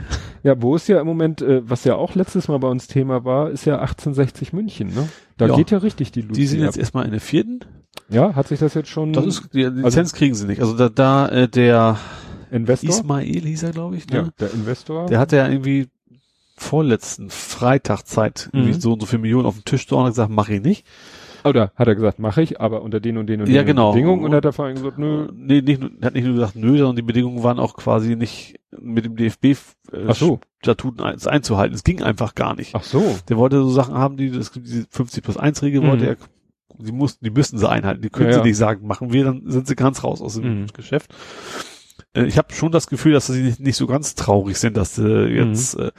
Ja, 0.44 0.60
wo 0.62 0.76
ist 0.76 0.88
ja 0.88 1.00
im 1.00 1.06
Moment, 1.08 1.42
äh, 1.42 1.62
was 1.70 1.84
ja 1.84 1.96
auch 1.96 2.16
letztes 2.16 2.48
Mal 2.48 2.58
bei 2.58 2.68
uns 2.68 2.88
Thema 2.88 3.26
war, 3.26 3.52
ist 3.52 3.66
ja 3.66 3.80
1860 3.80 4.54
München, 4.54 4.88
ne? 4.94 5.08
Da 5.38 5.48
Ja. 5.48 5.56
geht 5.56 5.70
ja 5.72 5.78
richtig 5.80 6.12
die 6.12 6.22
Luzi 6.22 6.42
Die 6.42 6.48
sind 6.48 6.60
ab. 6.62 6.66
jetzt 6.68 6.78
erstmal 6.78 7.06
in 7.06 7.12
der 7.12 7.20
vierten. 7.22 7.60
Ja, 8.10 8.34
hat 8.36 8.48
sich 8.48 8.60
das 8.60 8.74
jetzt 8.74 8.90
schon 8.90 9.14
Das 9.14 9.26
ist, 9.26 9.54
die 9.54 9.66
Also- 9.66 9.82
Lizenz 9.82 10.14
kriegen 10.14 10.34
sie 10.34 10.48
nicht. 10.48 10.62
Also 10.62 10.76
da, 10.76 10.90
da 10.90 11.28
äh, 11.30 11.48
der 11.48 11.98
Investor? 12.50 12.90
Ismail 12.90 13.26
hieß 13.42 13.64
er, 13.64 13.72
glaube 13.72 13.98
ich, 13.98 14.08
ne? 14.08 14.18
ja, 14.18 14.30
der 14.40 14.54
Investor. 14.54 15.06
Der 15.08 15.20
hatte 15.20 15.36
ja 15.36 15.48
irgendwie 15.48 15.88
vorletzten 16.58 17.30
Freitag 17.30 18.04
Zeit, 18.04 18.50
irgendwie 18.52 18.74
Mhm. 18.74 18.82
so 18.82 18.94
und 18.94 19.00
so 19.02 19.06
viele 19.06 19.22
Millionen 19.22 19.46
auf 19.46 19.56
dem 19.56 19.66
Tisch 19.66 19.88
zu 19.88 19.96
hauen 19.96 20.02
und 20.02 20.08
hat 20.08 20.14
gesagt, 20.14 20.32
mach 20.32 20.50
ich 20.50 20.62
nicht. 20.62 20.86
Oder 21.46 21.72
hat 21.76 21.88
er 21.88 21.96
gesagt, 21.96 22.20
mache 22.20 22.42
ich, 22.42 22.60
aber 22.60 22.82
unter 22.82 23.00
den 23.00 23.18
und 23.18 23.28
den 23.28 23.42
und 23.42 23.48
Ja, 23.48 23.62
den 23.62 23.68
genau. 23.68 23.92
Bedingungen 23.94 24.26
und 24.26 24.34
hat 24.34 24.44
der 24.44 24.52
Verein 24.54 24.76
gesagt, 24.76 24.98
nö. 24.98 25.30
Nee, 25.34 25.62
nicht, 25.62 25.80
nur- 25.80 25.92
er 26.02 26.08
hat 26.08 26.14
nicht 26.16 26.26
nur 26.26 26.34
gesagt, 26.34 26.56
nö, 26.56 26.78
sondern 26.78 26.96
die 26.98 27.04
Bedingungen 27.04 27.42
waren 27.44 27.60
auch 27.60 27.76
quasi 27.76 28.16
nicht 28.16 28.60
mit 28.78 29.06
dem 29.06 29.16
DFB 29.16 29.56
Ach 30.08 30.16
so. 30.16 30.40
Statuten 30.62 31.02
ein- 31.04 31.26
einzuhalten. 31.26 31.74
Es 31.76 31.84
ging 31.84 32.02
einfach 32.02 32.36
gar 32.36 32.56
nicht. 32.56 32.76
Ach 32.76 32.84
so. 32.84 33.18
Der 33.30 33.38
wollte 33.38 33.62
so 33.62 33.70
Sachen 33.70 33.94
haben, 33.96 34.18
die, 34.18 34.32
das 34.32 34.52
diese 34.52 34.88
50 34.90 35.24
plus 35.24 35.38
1 35.38 35.62
Regel 35.62 35.82
Mhm. 35.82 35.88
wollte 35.88 36.08
er, 36.08 36.18
die 36.80 36.92
mussten, 36.92 37.24
die 37.24 37.32
müssten 37.32 37.58
sie 37.60 37.70
einhalten. 37.70 38.02
Die 38.02 38.10
können 38.10 38.28
Ja, 38.30 38.34
sie 38.34 38.40
ja. 38.40 38.46
nicht 38.46 38.58
sagen, 38.58 38.86
machen 38.86 39.14
wir, 39.14 39.24
dann 39.24 39.44
sind 39.46 39.68
sie 39.68 39.76
ganz 39.76 40.04
raus 40.04 40.22
aus 40.22 40.34
dem 40.34 40.62
Mhm. 40.64 40.68
Geschäft. 40.74 41.14
Äh, 42.14 42.26
Ich 42.26 42.38
habe 42.38 42.54
schon 42.54 42.72
das 42.72 42.88
Gefühl, 42.88 43.14
dass 43.14 43.28
sie 43.28 43.42
nicht, 43.42 43.60
nicht 43.60 43.78
so 43.78 43.88
ganz 43.88 44.16
traurig 44.16 44.58
sind, 44.58 44.76
dass 44.76 44.96
sie 44.96 45.08
jetzt, 45.28 45.78
Mhm. 45.78 45.86
äh, 45.86 45.92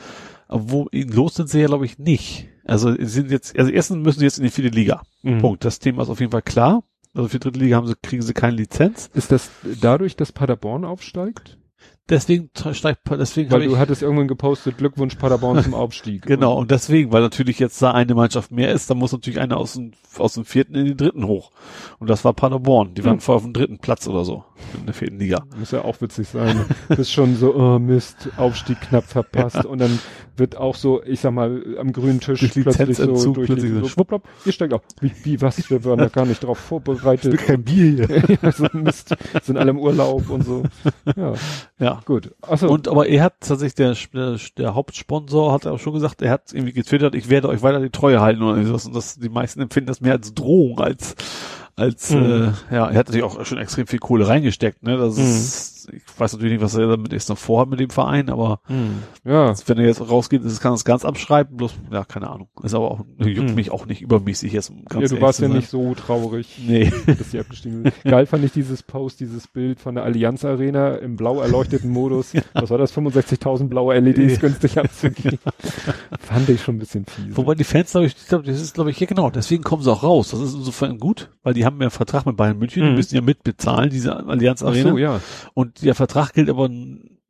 ihnen 0.92 1.12
los 1.12 1.34
sind 1.34 1.48
sie 1.48 1.60
ja, 1.60 1.66
glaube 1.66 1.84
ich, 1.86 1.98
nicht. 1.98 2.48
Also 2.64 2.92
sie 2.94 3.04
sind 3.06 3.30
jetzt, 3.30 3.58
also 3.58 3.70
erstens 3.70 3.98
müssen 3.98 4.18
sie 4.20 4.26
jetzt 4.26 4.38
in 4.38 4.44
die 4.44 4.50
vierte 4.50 4.74
Liga. 4.74 5.02
Mhm. 5.22 5.38
Punkt. 5.38 5.64
Das 5.64 5.78
Thema 5.78 6.02
ist 6.02 6.08
auf 6.10 6.20
jeden 6.20 6.32
Fall 6.32 6.42
klar. 6.42 6.82
Also 7.14 7.28
für 7.28 7.38
dritte 7.38 7.58
Liga 7.58 7.76
haben 7.76 7.86
sie, 7.86 7.94
kriegen 8.02 8.22
sie 8.22 8.34
keine 8.34 8.56
Lizenz. 8.56 9.10
Ist 9.14 9.32
das 9.32 9.50
dadurch, 9.80 10.16
dass 10.16 10.32
Paderborn 10.32 10.84
aufsteigt? 10.84 11.58
Deswegen 12.10 12.48
steigt, 12.72 13.00
deswegen 13.10 13.50
Weil 13.50 13.64
du 13.66 13.72
ich, 13.72 13.76
hattest 13.78 14.00
irgendwann 14.00 14.28
gepostet, 14.28 14.78
Glückwunsch 14.78 15.16
Paderborn 15.16 15.62
zum 15.62 15.74
Aufstieg. 15.74 16.22
genau, 16.24 16.56
und 16.58 16.70
deswegen, 16.70 17.12
weil 17.12 17.20
natürlich 17.20 17.58
jetzt 17.58 17.82
da 17.82 17.90
eine 17.92 18.14
Mannschaft 18.14 18.50
mehr 18.50 18.72
ist, 18.72 18.88
dann 18.88 18.96
muss 18.96 19.12
natürlich 19.12 19.38
einer 19.40 19.58
aus 19.58 19.74
dem, 19.74 19.92
aus 20.16 20.32
dem 20.32 20.46
vierten 20.46 20.74
in 20.74 20.86
den 20.86 20.96
dritten 20.96 21.26
hoch. 21.26 21.50
Und 21.98 22.08
das 22.08 22.24
war 22.24 22.32
Paderborn. 22.32 22.94
Die 22.94 23.04
waren 23.04 23.14
Hm. 23.14 23.20
vorher 23.20 23.36
auf 23.36 23.42
dem 23.44 23.52
dritten 23.52 23.78
Platz 23.78 24.08
oder 24.08 24.24
so 24.24 24.44
in 24.78 24.86
der 24.86 24.94
vierten 24.94 25.18
Liga. 25.18 25.44
Muss 25.58 25.70
ja 25.70 25.82
auch 25.82 26.00
witzig 26.00 26.28
sein. 26.28 26.64
Bist 26.88 27.12
schon 27.12 27.36
so, 27.36 27.54
oh 27.54 27.78
Mist, 27.78 28.28
Aufstieg 28.36 28.80
knapp 28.80 29.04
verpasst. 29.04 29.64
Und 29.64 29.78
dann 29.78 29.98
wird 30.36 30.56
auch 30.56 30.74
so, 30.74 31.02
ich 31.02 31.20
sag 31.20 31.32
mal, 31.32 31.62
am 31.78 31.92
grünen 31.92 32.20
Tisch 32.20 32.40
Durch 32.40 32.52
plötzlich 32.52 32.96
so 32.96 33.32
durch 33.32 33.46
plötzlich 33.46 33.72
so 33.72 33.88
schwupplopp, 33.88 34.28
ihr 34.44 34.52
steigt 34.52 34.72
auf. 34.72 34.82
Wie, 35.00 35.12
wie, 35.24 35.40
was? 35.40 35.68
Wir 35.70 35.84
waren 35.84 35.98
da 35.98 36.08
gar 36.08 36.26
nicht 36.26 36.44
drauf 36.44 36.58
vorbereitet. 36.58 37.36
kein 37.38 37.62
Bier 37.62 38.06
hier. 38.06 38.38
ja, 38.42 38.52
so 38.52 38.66
Mist. 38.72 39.14
Sind 39.42 39.56
alle 39.56 39.70
im 39.70 39.78
Urlaub 39.78 40.30
und 40.30 40.44
so. 40.44 40.62
Ja, 41.16 41.34
ja. 41.78 42.00
gut. 42.04 42.34
Achso. 42.42 42.68
Und 42.68 42.88
aber 42.88 43.08
er 43.08 43.24
hat 43.24 43.40
tatsächlich 43.40 43.74
der, 43.74 43.96
der, 44.14 44.38
der 44.56 44.74
Hauptsponsor 44.74 45.52
hat 45.52 45.66
auch 45.66 45.78
schon 45.78 45.94
gesagt, 45.94 46.22
er 46.22 46.30
hat 46.30 46.52
irgendwie 46.52 46.72
getwittert, 46.72 47.14
ich 47.14 47.28
werde 47.28 47.48
euch 47.48 47.62
weiter 47.62 47.80
die 47.80 47.90
Treue 47.90 48.20
halten 48.20 48.42
oder 48.42 48.62
sowas. 48.64 48.86
Und 48.86 48.94
das, 48.94 49.18
die 49.18 49.28
meisten 49.28 49.60
empfinden 49.60 49.88
das 49.88 50.00
mehr 50.00 50.12
als 50.12 50.34
Drohung 50.34 50.80
als 50.80 51.16
als 51.78 52.10
Mhm. 52.10 52.24
äh, 52.70 52.74
ja, 52.74 52.86
er 52.90 52.98
hat 52.98 53.06
natürlich 53.06 53.22
auch 53.22 53.44
schon 53.46 53.58
extrem 53.58 53.86
viel 53.86 53.98
Kohle 53.98 54.26
reingesteckt, 54.28 54.82
ne? 54.82 54.96
Das 54.98 55.16
Mhm. 55.16 55.22
ist, 55.24 55.77
ich 55.92 56.02
weiß 56.18 56.32
natürlich 56.34 56.54
nicht, 56.54 56.62
was 56.62 56.74
er 56.74 56.86
damit 56.88 57.12
jetzt 57.12 57.28
noch 57.28 57.38
vorhat 57.38 57.68
mit 57.68 57.80
dem 57.80 57.90
Verein, 57.90 58.28
aber 58.30 58.60
Hm. 58.66 59.02
Ja. 59.24 59.54
wenn 59.66 59.78
er 59.78 59.86
jetzt 59.86 60.00
rausgeht, 60.00 60.44
das 60.44 60.60
kann 60.60 60.72
er 60.72 60.76
es 60.76 60.84
ganz 60.84 61.04
abschreiben, 61.04 61.56
bloß, 61.56 61.74
ja, 61.92 62.04
keine 62.04 62.28
Ahnung. 62.30 62.48
Ist 62.62 62.74
aber 62.74 62.90
auch, 62.90 63.00
juckt 63.18 63.50
Mhm. 63.50 63.54
mich 63.54 63.70
auch 63.70 63.86
nicht 63.86 64.02
übermäßig 64.02 64.52
jetzt. 64.52 64.70
um 64.70 64.84
Ganz 64.84 65.10
ja, 65.10 65.16
du 65.16 65.22
warst 65.22 65.40
ja 65.40 65.48
nicht 65.48 65.68
so 65.68 65.94
traurig. 65.94 66.58
Nee. 66.66 66.92
dass 67.06 67.30
die 67.30 67.38
abgestiegen 67.38 67.82
sind. 67.82 67.94
Geil 68.04 68.26
fand 68.26 68.44
ich 68.44 68.52
dieses 68.52 68.82
Post, 68.82 69.20
dieses 69.20 69.46
Bild 69.48 69.80
von 69.80 69.94
der 69.94 70.04
Allianz 70.04 70.44
Arena 70.44 70.96
im 70.96 71.16
blau 71.16 71.40
erleuchteten 71.40 71.90
Modus. 71.90 72.32
Was 72.54 72.70
war 72.70 72.78
das? 72.78 72.92
65.000 72.96 73.68
blaue 73.68 73.98
LEDs 73.98 74.40
günstig 74.40 74.78
abzugeben. 74.78 75.38
fand 76.20 76.48
ich 76.48 76.62
schon 76.62 76.76
ein 76.76 76.78
bisschen 76.78 77.04
fies. 77.06 77.36
Wobei 77.36 77.54
die 77.54 77.64
Fans, 77.64 77.92
glaube 77.92 78.06
ich, 78.06 78.16
glaub, 78.28 78.44
das 78.44 78.60
ist, 78.60 78.74
glaube 78.74 78.90
ich, 78.90 79.00
ja 79.00 79.06
genau, 79.06 79.30
deswegen 79.30 79.62
kommen 79.62 79.82
sie 79.82 79.90
auch 79.92 80.02
raus. 80.02 80.30
Das 80.30 80.40
ist 80.40 80.54
insofern 80.54 80.98
gut, 80.98 81.30
weil 81.42 81.54
die 81.54 81.64
haben 81.64 81.76
ja 81.76 81.82
einen 81.82 81.90
Vertrag 81.90 82.26
mit 82.26 82.36
Bayern 82.36 82.58
München, 82.58 82.82
die 82.82 82.88
Mhm. 82.90 82.96
müssen 82.96 83.14
ja 83.14 83.20
mitbezahlen, 83.20 83.90
diese 83.90 84.16
Allianz 84.26 84.62
Ach 84.62 84.68
Arena. 84.68 84.90
so, 84.90 84.98
ja. 84.98 85.20
Und 85.54 85.77
der 85.86 85.94
Vertrag 85.94 86.32
gilt 86.32 86.48
aber, 86.50 86.68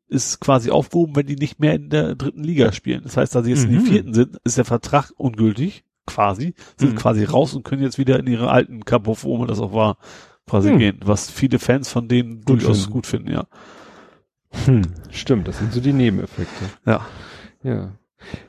ist 0.09 0.41
quasi 0.41 0.71
aufgehoben, 0.71 1.17
wenn 1.17 1.27
die 1.27 1.37
nicht 1.37 1.61
mehr 1.61 1.75
in 1.75 1.91
der 1.91 2.15
dritten 2.15 2.43
Liga 2.43 2.73
spielen. 2.73 3.03
Das 3.05 3.17
heißt, 3.17 3.35
da 3.35 3.43
sie 3.43 3.51
jetzt 3.51 3.65
in 3.65 3.73
Mhm. 3.75 3.79
die 3.85 3.91
vierten 3.91 4.15
sind, 4.15 4.39
ist 4.45 4.57
der 4.57 4.65
Vertrag 4.65 5.11
ungültig, 5.17 5.85
quasi, 6.07 6.55
sind 6.79 6.93
Mhm. 6.95 6.97
quasi 6.97 7.25
raus 7.25 7.55
und 7.55 7.65
können 7.65 7.83
jetzt 7.83 7.99
wieder 7.99 8.19
in 8.19 8.27
ihre 8.27 8.51
alten 8.51 8.85
Kampf, 8.85 9.25
wo 9.25 9.37
man 9.37 9.49
das 9.49 9.61
auch 9.61 9.73
war, 9.75 9.99
quasi 10.47 10.73
Mhm. 10.73 10.79
gehen. 10.79 11.01
Was 11.05 11.31
viele 11.31 11.59
Fans 11.59 11.91
von 11.91 12.09
denen 12.09 12.37
Gut 12.41 12.49
durchaus 12.63 12.79
finden. 12.79 12.93
gut 12.93 13.07
finden, 13.07 13.31
ja. 13.33 13.47
Hm, 14.65 14.83
stimmt, 15.11 15.47
das 15.47 15.59
sind 15.59 15.73
so 15.75 15.81
die 15.81 15.93
Nebeneffekte. 15.93 16.65
Ja. 16.87 17.07
Ja. 17.63 17.93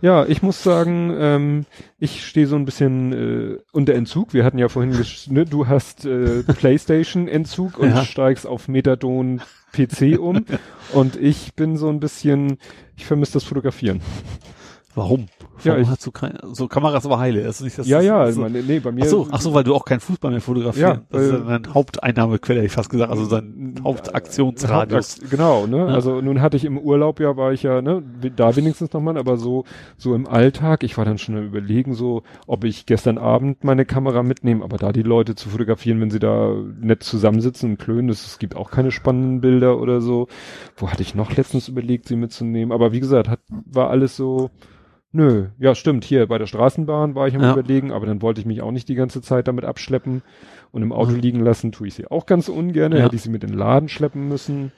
Ja, 0.02 0.26
ich 0.26 0.42
muss 0.42 0.64
sagen, 0.64 1.14
ähm, 1.18 1.66
ich 2.00 2.26
stehe 2.26 2.48
so 2.48 2.56
ein 2.56 2.66
bisschen 2.66 3.14
äh, 3.14 3.58
unter 3.72 3.94
Entzug. 3.94 4.34
Wir 4.34 4.44
hatten 4.44 4.58
ja 4.58 4.68
vorhin, 4.70 4.94
ne, 5.28 5.46
du 5.46 5.68
hast 5.68 6.06
äh, 6.06 6.44
PlayStation-Entzug 6.44 7.78
und 7.78 7.90
Ja. 7.90 8.04
steigst 8.04 8.48
auf 8.48 8.68
Methadon 8.68 9.42
PC 9.72 10.20
um. 10.20 10.46
und 10.94 11.16
ich 11.16 11.54
bin 11.54 11.78
so 11.78 11.90
ein 11.90 12.00
bisschen, 12.00 12.58
ich 12.98 13.06
vermisse 13.06 13.34
das 13.34 13.44
Fotografieren. 13.44 14.02
Warum? 14.96 15.28
Ja, 15.66 15.78
ich- 15.78 15.88
hast 15.90 16.06
du 16.06 16.12
keine, 16.12 16.40
so 16.54 16.68
Kameras 16.68 17.06
aber 17.06 17.20
heile. 17.20 17.44
Das 17.44 17.58
ist 17.60 17.64
nicht 17.66 17.78
das, 17.78 17.88
ja, 17.88 17.98
das, 17.98 18.06
ja, 18.06 18.26
das, 18.26 18.36
meine, 18.38 18.62
nee, 18.64 18.80
bei 18.80 18.92
mir. 18.92 19.04
Ach 19.04 19.08
so, 19.10 19.28
ach 19.32 19.42
so, 19.42 19.54
weil 19.54 19.64
du 19.64 19.76
auch 19.76 19.86
keinen 19.86 20.00
Fußball 20.00 20.32
mehr 20.32 20.42
fotografierst. 20.42 20.82
Ja, 20.82 21.02
das 21.10 21.24
ist 21.24 21.32
deine 21.48 21.74
Haupteinnahmequelle, 21.74 22.60
hätte 22.60 22.68
ich 22.68 22.72
fast 22.74 22.90
gesagt, 22.90 23.12
also 23.12 23.26
dein 23.28 23.76
Hauptaktionsradius. 23.84 25.18
Haupt- 25.22 25.30
Genau, 25.32 25.68
ne? 25.68 25.78
Ja. 25.78 25.86
Also 25.88 26.22
nun 26.22 26.42
hatte 26.42 26.58
ich 26.58 26.66
im 26.66 26.78
Urlaub 26.78 27.20
ja, 27.20 27.38
war 27.38 27.52
ich 27.54 27.64
ja, 27.64 27.82
ne, 27.82 28.04
da 28.36 28.56
wenigstens 28.56 28.94
nochmal, 28.94 29.18
aber 29.18 29.38
so, 29.38 29.66
so 29.98 30.16
im 30.16 30.28
Alltag, 30.28 30.84
ich 30.84 30.98
war 30.98 31.06
dann 31.06 31.18
schon 31.18 31.38
am 31.38 31.46
überlegen, 31.46 31.94
so, 31.94 32.24
ob 32.48 32.64
ich 32.64 32.86
gestern 32.86 33.18
Abend 33.18 33.64
meine 33.64 33.86
Kamera 33.86 34.24
mitnehme, 34.24 34.64
aber 34.64 34.78
da 34.78 34.92
die 34.92 35.04
Leute 35.04 35.36
zu 35.36 35.50
fotografieren, 35.50 36.00
wenn 36.02 36.12
sie 36.12 36.20
da 36.20 36.54
nett 36.80 37.04
zusammensitzen 37.04 37.72
und 37.72 37.78
klönen, 37.80 38.10
es, 38.10 38.26
es 38.26 38.40
gibt 38.40 38.56
auch 38.56 38.72
keine 38.72 38.92
spannenden 38.92 39.42
Bilder 39.42 39.80
oder 39.80 40.02
so. 40.02 40.28
Wo 40.78 40.90
hatte 40.90 41.02
ich 41.04 41.16
noch 41.16 41.36
letztens 41.36 41.68
überlegt, 41.68 42.08
sie 42.08 42.16
mitzunehmen? 42.16 42.72
Aber 42.72 42.92
wie 42.92 43.00
gesagt, 43.00 43.30
hat, 43.30 43.40
war 43.50 43.90
alles 43.90 44.16
so, 44.16 44.50
nö, 45.12 45.48
ja 45.60 45.76
stimmt, 45.76 46.04
hier 46.04 46.28
bei 46.28 46.38
der 46.38 46.46
Straßenbahn 46.48 47.16
war 47.16 47.28
ich 47.28 47.36
am 47.36 47.42
Ja. 47.42 47.54
überlegen, 47.54 47.92
aber 47.92 48.06
dann 48.06 48.22
wollte 48.22 48.40
ich 48.42 48.46
mich 48.48 48.62
auch 48.62 48.72
nicht 48.72 48.88
die 48.90 48.96
ganze 48.96 49.22
Zeit 49.22 49.48
damit 49.48 49.66
abschleppen 49.66 50.22
und 50.72 50.82
im 50.84 50.92
Auto 50.92 51.12
Mhm. 51.12 51.20
liegen 51.20 51.40
lassen, 51.40 51.72
tue 51.72 51.88
ich 51.88 51.96
sie 51.96 52.08
auch 52.08 52.26
ganz 52.26 52.48
ungern, 52.50 52.92
Ja. 52.92 53.00
hätte 53.00 53.16
ich 53.16 53.22
sie 53.24 53.30
mit 53.30 53.44
in 53.44 53.50
den 53.52 53.58
Laden 53.58 53.90
schleppen 53.90 54.28
müssen. 54.28 54.72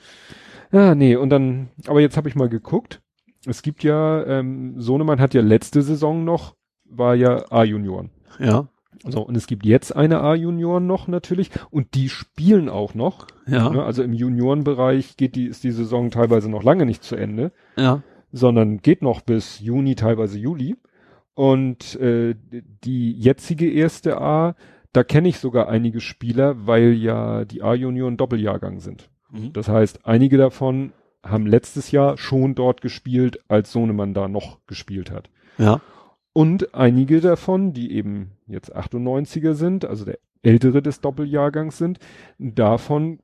Ja, 0.71 0.95
nee, 0.95 1.15
und 1.15 1.29
dann, 1.29 1.69
aber 1.87 1.99
jetzt 2.01 2.15
habe 2.17 2.29
ich 2.29 2.35
mal 2.35 2.47
geguckt. 2.49 3.01
Es 3.45 3.61
gibt 3.61 3.83
ja, 3.83 4.23
ähm, 4.25 4.75
Sohnemann 4.79 5.19
hat 5.19 5.33
ja 5.33 5.41
letzte 5.41 5.81
Saison 5.81 6.23
noch, 6.23 6.55
war 6.85 7.15
ja 7.15 7.45
A-Junioren. 7.51 8.11
Ja, 8.39 8.67
So, 9.07 9.21
und 9.21 9.35
es 9.35 9.47
gibt 9.47 9.65
jetzt 9.65 9.95
eine 9.95 10.21
A-Junioren 10.21 10.85
noch 10.85 11.07
natürlich 11.07 11.49
und 11.71 11.95
die 11.95 12.07
spielen 12.07 12.69
auch 12.69 12.93
noch. 12.93 13.25
ja, 13.47 13.69
Ne? 13.69 13.83
Also 13.83 14.03
im 14.03 14.13
Juniorenbereich 14.13 15.17
geht 15.17 15.35
die, 15.35 15.47
ist 15.47 15.63
die 15.63 15.71
Saison 15.71 16.11
teilweise 16.11 16.49
noch 16.51 16.61
lange 16.63 16.85
nicht 16.85 17.03
zu 17.03 17.15
Ende 17.15 17.51
ja. 17.77 18.03
Sondern 18.31 18.77
geht 18.81 19.01
noch 19.01 19.21
bis 19.21 19.59
Juni, 19.59 19.95
teilweise 19.95 20.39
Juli. 20.39 20.75
Und 21.33 21.95
äh, 21.99 22.35
die 22.83 23.13
jetzige 23.13 23.71
erste 23.71 24.19
A, 24.19 24.55
da 24.93 25.03
kenne 25.03 25.29
ich 25.29 25.39
sogar 25.39 25.69
einige 25.69 26.01
Spieler, 26.01 26.67
weil 26.67 26.93
ja 26.93 27.45
die 27.45 27.61
A-Junioren 27.61 28.17
Doppeljahrgang 28.17 28.79
sind. 28.79 29.09
Mhm. 29.31 29.53
Das 29.53 29.67
heißt, 29.67 30.05
einige 30.05 30.37
davon 30.37 30.91
haben 31.23 31.45
letztes 31.45 31.91
Jahr 31.91 32.17
schon 32.17 32.55
dort 32.55 32.81
gespielt, 32.81 33.39
als 33.47 33.71
Sohnemann 33.71 34.13
da 34.13 34.27
noch 34.27 34.59
gespielt 34.67 35.11
hat. 35.11 35.29
Ja, 35.57 35.81
Und 36.33 36.73
einige 36.73 37.21
davon, 37.21 37.73
die 37.73 37.93
eben 37.93 38.31
jetzt 38.47 38.75
98er 38.75 39.53
sind, 39.53 39.85
also 39.85 40.05
der 40.05 40.17
ältere 40.43 40.81
des 40.81 41.01
Doppeljahrgangs 41.01 41.77
sind, 41.77 41.99
davon 42.39 43.19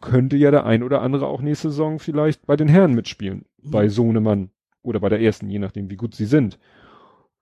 könnte 0.00 0.36
ja 0.36 0.50
der 0.50 0.64
ein 0.64 0.82
oder 0.82 1.02
andere 1.02 1.26
auch 1.26 1.40
nächste 1.40 1.70
Saison 1.70 1.98
vielleicht 1.98 2.46
bei 2.46 2.56
den 2.56 2.68
Herren 2.68 2.94
mitspielen. 2.94 3.44
Mhm. 3.62 3.70
Bei 3.70 3.88
Sohnemann 3.88 4.50
oder 4.82 5.00
bei 5.00 5.08
der 5.08 5.20
ersten, 5.20 5.48
je 5.50 5.58
nachdem, 5.58 5.90
wie 5.90 5.96
gut 5.96 6.14
sie 6.14 6.26
sind. 6.26 6.58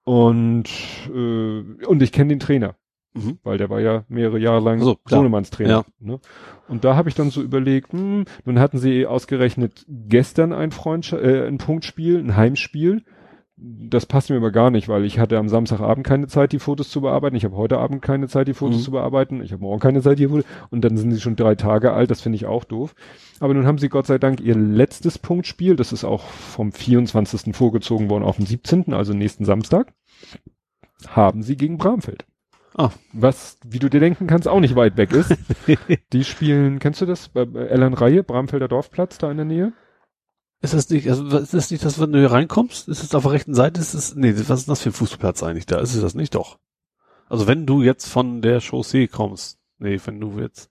Und, 0.05 0.68
äh, 1.12 1.84
und 1.86 2.02
ich 2.02 2.12
kenne 2.12 2.28
den 2.28 2.41
Trainer, 2.41 2.76
Mhm. 3.15 3.39
weil 3.42 3.58
der 3.58 3.70
war 3.70 3.81
ja 3.81 4.05
mehrere 4.08 4.39
Jahre 4.39 4.60
lang 4.60 4.81
So. 4.81 4.99
Sohnemanns 5.07 5.50
Trainer. 5.50 5.70
Ja. 5.70 5.84
Ne? 5.99 6.20
Und 6.68 6.84
da 6.84 6.94
habe 6.97 7.08
ich 7.08 7.15
dann 7.15 7.31
so 7.31 7.42
überlegt, 7.42 7.92
hm, 7.92 8.25
nun 8.44 8.58
hatten 8.58 8.78
sie 8.78 9.07
ausgerechnet 9.07 9.84
gestern 9.89 10.52
ein 10.52 10.70
Freundschaft, 10.70 11.23
äh, 11.23 11.47
ein 11.47 11.58
Punktspiel, 11.58 12.18
ein 12.18 12.36
Heimspiel. 12.36 13.02
Das 13.59 14.05
passt 14.05 14.28
mir 14.28 14.36
aber 14.36 14.51
gar 14.51 14.70
nicht, 14.70 14.86
weil 14.89 15.07
ich 15.07 15.18
hatte 15.18 15.39
am 15.39 15.49
Samstagabend 15.49 16.07
keine 16.07 16.26
Zeit, 16.26 16.52
die 16.52 16.59
Fotos 16.59 16.91
zu 16.91 17.01
bearbeiten. 17.01 17.36
Ich 17.36 17.44
habe 17.44 17.57
heute 17.57 17.78
Abend 17.78 18.02
keine 18.02 18.28
Zeit, 18.28 18.49
die 18.49 18.55
Fotos 18.55 18.81
Mhm. 18.81 18.83
zu 18.83 18.91
bearbeiten. 18.91 19.43
Ich 19.43 19.52
habe 19.52 19.62
morgen 19.62 19.81
keine 19.81 20.02
Zeit, 20.02 20.18
die 20.18 20.28
Fotos. 20.28 20.44
Und 20.68 20.83
dann 20.85 20.99
sind 20.99 21.10
sie 21.12 21.20
schon 21.23 21.36
drei 21.36 21.55
Tage 21.55 21.93
alt. 21.93 22.10
Das 22.10 22.20
finde 22.20 22.36
ich 22.36 22.44
auch 22.44 22.65
doof. 22.65 22.94
Aber 23.41 23.55
nun 23.55 23.67
haben 23.67 23.78
sie 23.78 23.89
Gott 23.89 24.07
sei 24.07 24.18
Dank 24.18 24.41
ihr 24.41 24.55
letztes 24.55 25.18
Punktspiel. 25.18 25.75
Das 25.75 25.93
ist 25.94 26.05
auch 26.05 26.25
vom 26.25 26.70
24. 26.70 27.55
vorgezogen 27.57 28.10
worden 28.10 28.25
auf 28.25 28.36
den 28.36 28.44
17., 28.44 28.93
also 28.93 29.15
nächsten 29.15 29.47
Samstag. 29.47 29.94
Haben 31.09 31.43
sie 31.43 31.57
gegen 31.57 31.78
Bramfeld. 31.78 32.26
Ah. 32.76 32.91
Was, 33.15 33.59
wie 33.67 33.78
du 33.78 33.89
dir 33.89 34.01
denken 34.01 34.26
kannst, 34.26 34.49
auch 34.49 34.60
nicht 34.60 34.76
weit 34.76 34.99
weg 34.99 35.12
ist. 35.12 35.35
die 36.12 36.25
spielen, 36.25 36.78
kennst 36.78 37.01
du 37.01 37.07
das? 37.07 37.31
Bei 37.31 37.47
bei 37.47 37.60
Ellen 37.67 37.94
Reihe, 37.94 38.23
Bramfelder 38.23 38.68
Dorfplatz, 38.68 39.17
da 39.17 39.31
in 39.31 39.39
der 39.39 39.47
Nähe? 39.47 39.73
Ist 40.62 40.73
das 40.75 40.89
nicht, 40.89 41.09
also 41.09 41.25
ist 41.39 41.52
das 41.55 41.70
nicht, 41.70 41.85
dass 41.85 42.01
wenn 42.01 42.12
du 42.12 42.18
hier 42.18 42.33
reinkommst, 42.33 42.89
ist 42.89 43.02
es 43.02 43.15
auf 43.15 43.25
der 43.25 43.33
rechten 43.33 43.55
Seite, 43.55 43.81
ist 43.81 43.94
es, 43.94 44.15
nee, 44.15 44.35
was 44.49 44.60
ist 44.60 44.68
das 44.68 44.81
für 44.83 44.89
ein 44.89 44.93
Fußballplatz 44.94 45.43
eigentlich 45.43 45.67
da? 45.67 45.78
Ist 45.81 45.94
es 45.94 46.01
das 46.01 46.15
nicht 46.15 46.35
doch? 46.35 46.59
Also 47.28 47.47
wenn 47.47 47.67
du 47.67 47.83
jetzt 47.83 48.07
von 48.09 48.41
der 48.41 48.60
Chaussee 48.60 49.07
kommst, 49.07 49.59
nee, 49.78 50.01
wenn 50.07 50.18
du 50.20 50.39
jetzt, 50.41 50.70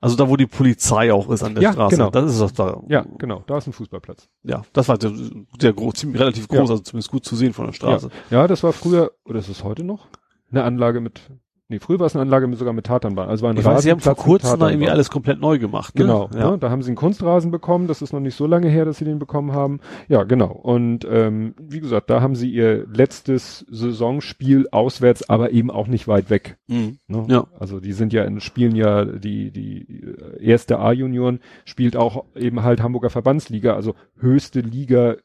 also 0.00 0.16
da 0.16 0.28
wo 0.28 0.36
die 0.36 0.46
Polizei 0.46 1.12
auch 1.12 1.30
ist 1.30 1.42
an 1.44 1.54
der 1.54 1.62
Ja, 1.62 1.72
Straße, 1.72 1.96
genau. 1.96 2.10
das 2.10 2.32
ist 2.32 2.40
doch 2.40 2.50
da. 2.50 2.82
Ja, 2.88 3.04
genau, 3.18 3.44
da 3.46 3.58
ist 3.58 3.66
ein 3.68 3.72
Fußballplatz. 3.72 4.28
Ja, 4.42 4.62
das 4.72 4.88
war 4.88 4.98
der, 4.98 5.12
der 5.60 5.72
groß, 5.72 5.94
ziemlich 5.94 6.20
relativ 6.20 6.48
groß, 6.48 6.56
Ja. 6.56 6.62
also 6.62 6.78
zumindest 6.80 7.10
gut 7.10 7.24
zu 7.24 7.36
sehen 7.36 7.52
von 7.52 7.66
der 7.66 7.72
Straße. 7.72 8.10
Ja, 8.30 8.46
das 8.48 8.62
war 8.62 8.72
früher, 8.72 9.12
oder 9.24 9.38
ist 9.38 9.48
es 9.48 9.62
heute 9.62 9.84
noch? 9.84 10.06
Eine 10.50 10.64
Anlage 10.64 11.00
mit 11.00 11.20
nee, 11.68 11.78
früher 11.78 11.98
war 11.98 12.06
es 12.06 12.14
eine 12.14 12.22
Anlage 12.22 12.46
mit, 12.46 12.58
sogar 12.58 12.72
mit 12.72 12.86
Tatanbahn. 12.86 13.28
Also 13.28 13.42
war 13.42 13.50
ein 13.52 13.56
Ich 13.56 13.64
weiß, 13.64 13.82
sie 13.82 13.90
haben 13.90 14.00
vor 14.00 14.14
kurzem 14.16 14.58
da 14.58 14.70
irgendwie 14.70 14.88
alles 14.90 15.10
komplett 15.10 15.40
neu 15.40 15.58
gemacht. 15.58 15.94
Ne? 15.94 16.02
Genau, 16.02 16.30
Ja. 16.34 16.50
ne? 16.52 16.58
da 16.58 16.70
haben 16.70 16.82
sie 16.82 16.88
einen 16.88 16.96
Kunstrasen 16.96 17.50
bekommen, 17.50 17.86
das 17.86 18.02
ist 18.02 18.12
noch 18.12 18.20
nicht 18.20 18.34
so 18.34 18.46
lange 18.46 18.68
her, 18.68 18.84
dass 18.84 18.98
sie 18.98 19.04
den 19.04 19.18
bekommen 19.18 19.52
haben. 19.52 19.80
Ja, 20.08 20.24
genau. 20.24 20.50
Und 20.52 21.06
ähm, 21.10 21.54
wie 21.60 21.80
gesagt, 21.80 22.10
da 22.10 22.20
haben 22.20 22.34
sie 22.34 22.50
ihr 22.50 22.86
letztes 22.92 23.66
Saisonspiel 23.70 24.68
auswärts, 24.70 25.28
aber 25.28 25.50
eben 25.52 25.70
auch 25.70 25.86
nicht 25.86 26.08
weit 26.08 26.30
weg. 26.30 26.56
Mhm. 26.68 26.98
Ne? 27.06 27.26
Ja. 27.28 27.46
Also 27.58 27.80
die 27.80 27.92
sind 27.92 28.12
ja 28.12 28.24
in, 28.24 28.40
spielen 28.40 28.74
ja 28.74 29.04
die 29.04 29.50
die 29.50 29.82
äh, 30.04 30.42
erste 30.44 30.78
A-Junioren 30.78 31.40
spielt 31.64 31.96
auch 31.96 32.24
eben 32.34 32.62
halt 32.62 32.82
Hamburger 32.82 33.10
Verbandsliga, 33.10 33.74
also 33.74 33.94
höchste 34.18 34.60
Liga 34.60 35.16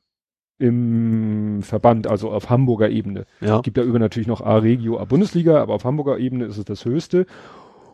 im 0.64 1.62
Verband, 1.62 2.08
also 2.08 2.32
auf 2.32 2.50
Hamburger 2.50 2.90
Ebene. 2.90 3.26
Ja. 3.42 3.60
Gibt 3.62 3.78
ja 3.78 3.84
über 3.84 4.00
natürlich 4.00 4.28
noch 4.28 4.42
A-Regio, 4.42 4.98
A-Bundesliga, 5.00 5.62
aber 5.62 5.74
auf 5.74 5.84
Hamburger 5.84 6.18
Ebene 6.18 6.46
ist 6.46 6.58
es 6.58 6.66
das 6.66 6.86
höchste. 6.86 7.26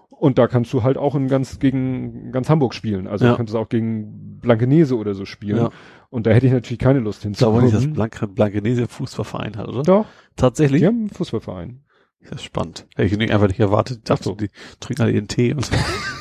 Und 0.10 0.38
da 0.38 0.48
kannst 0.48 0.72
du 0.74 0.84
halt 0.84 0.98
auch 0.98 1.16
in 1.16 1.28
ganz 1.30 1.60
gegen 1.60 2.32
ganz 2.32 2.50
Hamburg 2.50 2.74
spielen. 2.74 3.08
Also 3.08 3.26
Ja. 3.26 3.32
du 3.32 3.38
könntest 3.38 3.56
auch 3.56 3.70
gegen 3.70 4.38
Blankenese 4.42 4.98
oder 4.98 5.14
so 5.16 5.26
spielen. 5.26 5.58
Ja. 5.58 5.70
Und 6.10 6.26
da 6.28 6.32
hätte 6.32 6.46
ich 6.48 6.52
natürlich 6.54 6.80
keine 6.80 7.00
Lust 7.00 7.26
Ich 7.26 7.34
glaube 7.38 7.62
nicht, 7.62 7.74
dass 7.74 7.82
hinzukommen. 7.84 7.96
Blanke, 7.96 8.28
Blankenese 8.28 8.88
Fußballverein 8.88 9.58
hat, 9.58 9.68
oder? 9.68 9.84
Doch, 9.84 10.06
Tatsächlich? 10.36 10.82
die 10.82 10.88
haben 10.88 11.00
einen 11.00 11.10
Fußballverein. 11.10 11.82
Das 12.24 12.32
ist 12.40 12.44
spannend. 12.44 12.86
Hätte 12.96 13.08
ich 13.14 13.18
nicht, 13.18 13.32
einfach 13.32 13.48
nicht 13.48 13.60
erwartet. 13.62 14.00
Ich 14.00 14.04
dachte, 14.04 14.22
Ach 14.22 14.26
so. 14.26 14.36
die 14.36 14.50
trinken 14.80 15.02
alle 15.04 15.12
ihren 15.14 15.28
Tee 15.30 15.54
und 15.54 15.70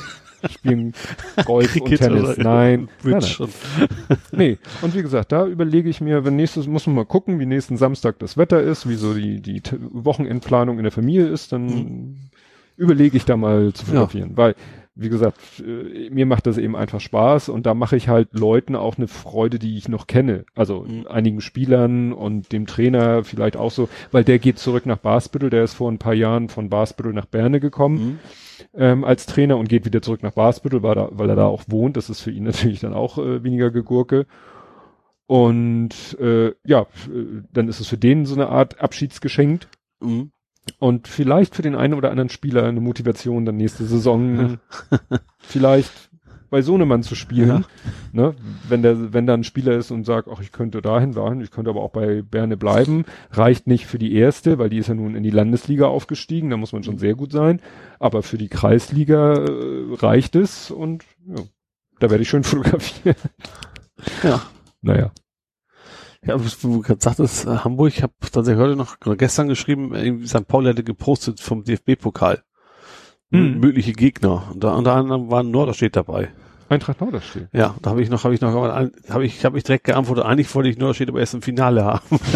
Spielen 0.49 0.93
Golf 1.45 1.75
und 1.75 1.95
Tennis. 1.97 2.37
Nein, 2.37 2.87
nein, 3.03 3.19
nein. 3.19 3.19
und 3.39 3.49
Nee, 4.31 4.57
und 4.81 4.95
wie 4.95 5.01
gesagt, 5.01 5.31
da 5.31 5.45
überlege 5.45 5.89
ich 5.89 6.01
mir, 6.01 6.23
wenn 6.25 6.35
nächstes, 6.35 6.67
muss 6.67 6.85
man 6.87 6.95
mal 6.95 7.05
gucken, 7.05 7.39
wie 7.39 7.45
nächsten 7.45 7.77
Samstag 7.77 8.19
das 8.19 8.37
Wetter 8.37 8.61
ist, 8.61 8.87
wie 8.87 8.95
so 8.95 9.13
die, 9.13 9.41
die 9.41 9.61
Wochenendplanung 9.91 10.77
in 10.77 10.83
der 10.83 10.91
Familie 10.91 11.27
ist, 11.27 11.51
dann 11.51 12.29
überlege 12.77 13.17
ich 13.17 13.25
da 13.25 13.35
mal 13.37 13.73
zu 13.73 13.83
Ja. 13.83 13.89
fotografieren, 13.89 14.37
weil, 14.37 14.55
wie 14.95 15.09
gesagt, 15.09 15.37
äh, 15.65 16.09
mir 16.09 16.25
macht 16.25 16.47
das 16.47 16.57
eben 16.57 16.75
einfach 16.75 16.99
Spaß 17.01 17.49
und 17.49 17.65
da 17.65 17.73
mache 17.73 17.95
ich 17.97 18.07
halt 18.07 18.29
Leuten 18.33 18.75
auch 18.75 18.97
eine 18.97 19.07
Freude, 19.07 19.59
die 19.59 19.77
ich 19.77 19.89
noch 19.89 20.07
kenne. 20.07 20.45
Also 20.55 20.85
Mhm. 20.87 21.07
einigen 21.07 21.41
Spielern 21.41 22.13
und 22.13 22.51
dem 22.53 22.67
Trainer 22.67 23.23
vielleicht 23.23 23.57
auch 23.57 23.71
so, 23.71 23.89
weil 24.11 24.23
der 24.23 24.39
geht 24.39 24.59
zurück 24.59 24.85
nach 24.85 24.97
Basbüttel, 24.97 25.49
der 25.49 25.63
ist 25.65 25.73
vor 25.73 25.91
ein 25.91 25.97
paar 25.99 26.13
Jahren 26.13 26.47
von 26.49 26.69
Basbüttel 26.69 27.13
nach 27.13 27.25
Berne 27.25 27.59
gekommen 27.59 27.95
Mhm. 28.05 28.19
Ähm, 28.73 29.03
als 29.03 29.25
Trainer 29.25 29.57
und 29.57 29.69
geht 29.69 29.85
wieder 29.85 30.01
zurück 30.01 30.23
nach 30.23 30.33
Basbüttel, 30.33 30.83
weil, 30.83 30.95
da, 30.95 31.09
weil 31.11 31.29
er 31.29 31.35
da 31.35 31.45
auch 31.45 31.63
wohnt. 31.67 31.97
Das 31.97 32.09
ist 32.09 32.21
für 32.21 32.31
ihn 32.31 32.43
natürlich 32.45 32.79
dann 32.79 32.93
auch 32.93 33.17
äh, 33.17 33.43
weniger 33.43 33.71
Gegurke. 33.71 34.25
Und 35.27 36.17
äh, 36.19 36.53
ja, 36.65 36.81
äh, 36.81 37.43
dann 37.51 37.67
ist 37.67 37.79
es 37.79 37.87
für 37.87 37.97
den 37.97 38.25
so 38.25 38.35
eine 38.35 38.49
Art 38.49 38.81
Abschiedsgeschenk 38.81 39.67
Mhm. 40.01 40.31
und 40.79 41.07
vielleicht 41.09 41.55
für 41.55 41.61
den 41.61 41.75
einen 41.75 41.93
oder 41.93 42.09
anderen 42.09 42.29
Spieler 42.29 42.63
eine 42.63 42.79
Motivation, 42.79 43.45
dann 43.45 43.57
nächste 43.57 43.83
Saison 43.83 44.59
vielleicht 45.39 46.08
bei 46.49 46.61
Sohnemann 46.61 47.03
zu 47.03 47.15
spielen. 47.15 47.65
Ne? 48.11 48.33
Wenn 48.67 48.81
der, 48.81 49.13
wenn 49.13 49.27
da 49.27 49.35
ein 49.35 49.43
Spieler 49.43 49.77
ist 49.77 49.91
und 49.91 50.03
sagt, 50.03 50.27
ach, 50.31 50.41
ich 50.41 50.51
könnte 50.51 50.81
dahin, 50.81 51.13
dahin, 51.13 51.41
ich 51.41 51.51
könnte 51.51 51.69
aber 51.69 51.81
auch 51.81 51.91
bei 51.91 52.21
Berne 52.23 52.57
bleiben, 52.57 53.05
reicht 53.31 53.67
nicht 53.67 53.85
für 53.85 53.99
die 53.99 54.15
erste, 54.15 54.57
weil 54.57 54.69
die 54.69 54.79
ist 54.79 54.87
ja 54.87 54.95
nun 54.95 55.15
in 55.15 55.23
die 55.23 55.29
Landesliga 55.29 55.87
aufgestiegen, 55.87 56.49
da 56.49 56.57
muss 56.57 56.73
man 56.73 56.83
schon 56.83 56.97
sehr 56.97 57.13
gut 57.13 57.31
sein. 57.31 57.61
Aber 57.99 58.23
für 58.23 58.37
die 58.37 58.47
Kreisliga 58.47 59.33
äh, 59.33 59.95
reicht 59.95 60.35
es 60.35 60.71
und 60.71 61.03
ja, 61.27 61.43
da 61.99 62.09
werde 62.09 62.23
ich 62.23 62.29
schön 62.29 62.43
fotografieren. 62.45 63.15
Ja. 64.23 64.41
Naja. 64.81 65.11
Ja, 66.25 66.43
was 66.43 66.59
du 66.59 66.81
gerade 66.81 67.01
sagtest, 67.01 67.45
äh, 67.45 67.59
Hamburg, 67.59 67.89
ich 67.89 68.03
habe 68.03 68.13
tatsächlich 68.19 68.61
heute 68.61 68.75
noch, 68.75 68.97
gestern 69.17 69.47
geschrieben, 69.47 69.93
irgendwie 69.93 70.27
St. 70.27 70.47
Pauli 70.47 70.69
hatte 70.69 70.83
gepostet 70.83 71.39
vom 71.39 71.63
DFB-Pokal. 71.63 72.43
Mhm. 73.31 73.59
Mögliche 73.59 73.93
Gegner. 73.93 74.49
Und 74.51 74.63
da 74.63 74.73
unter 74.73 74.95
anderem 74.95 75.29
war 75.29 75.43
Norderstedt 75.43 75.95
dabei. 75.95 76.29
Eintracht 76.69 77.01
Norderstedt. 77.01 77.49
Ja, 77.51 77.75
da 77.81 77.91
habe 77.91 78.01
ich 78.01 78.09
noch, 78.09 78.23
habe 78.23 78.33
ich 78.33 78.41
noch, 78.41 78.53
habe 78.53 79.25
ich, 79.25 79.43
habe 79.43 79.57
ich 79.57 79.63
direkt 79.63 79.85
geantwortet. 79.85 80.25
Eigentlich 80.25 80.53
wollte 80.53 80.69
ich 80.69 80.77
Norderstedt 80.77 81.09
aber 81.09 81.19
erst 81.19 81.33
im 81.33 81.41
Finale 81.41 81.83
haben. 81.83 82.19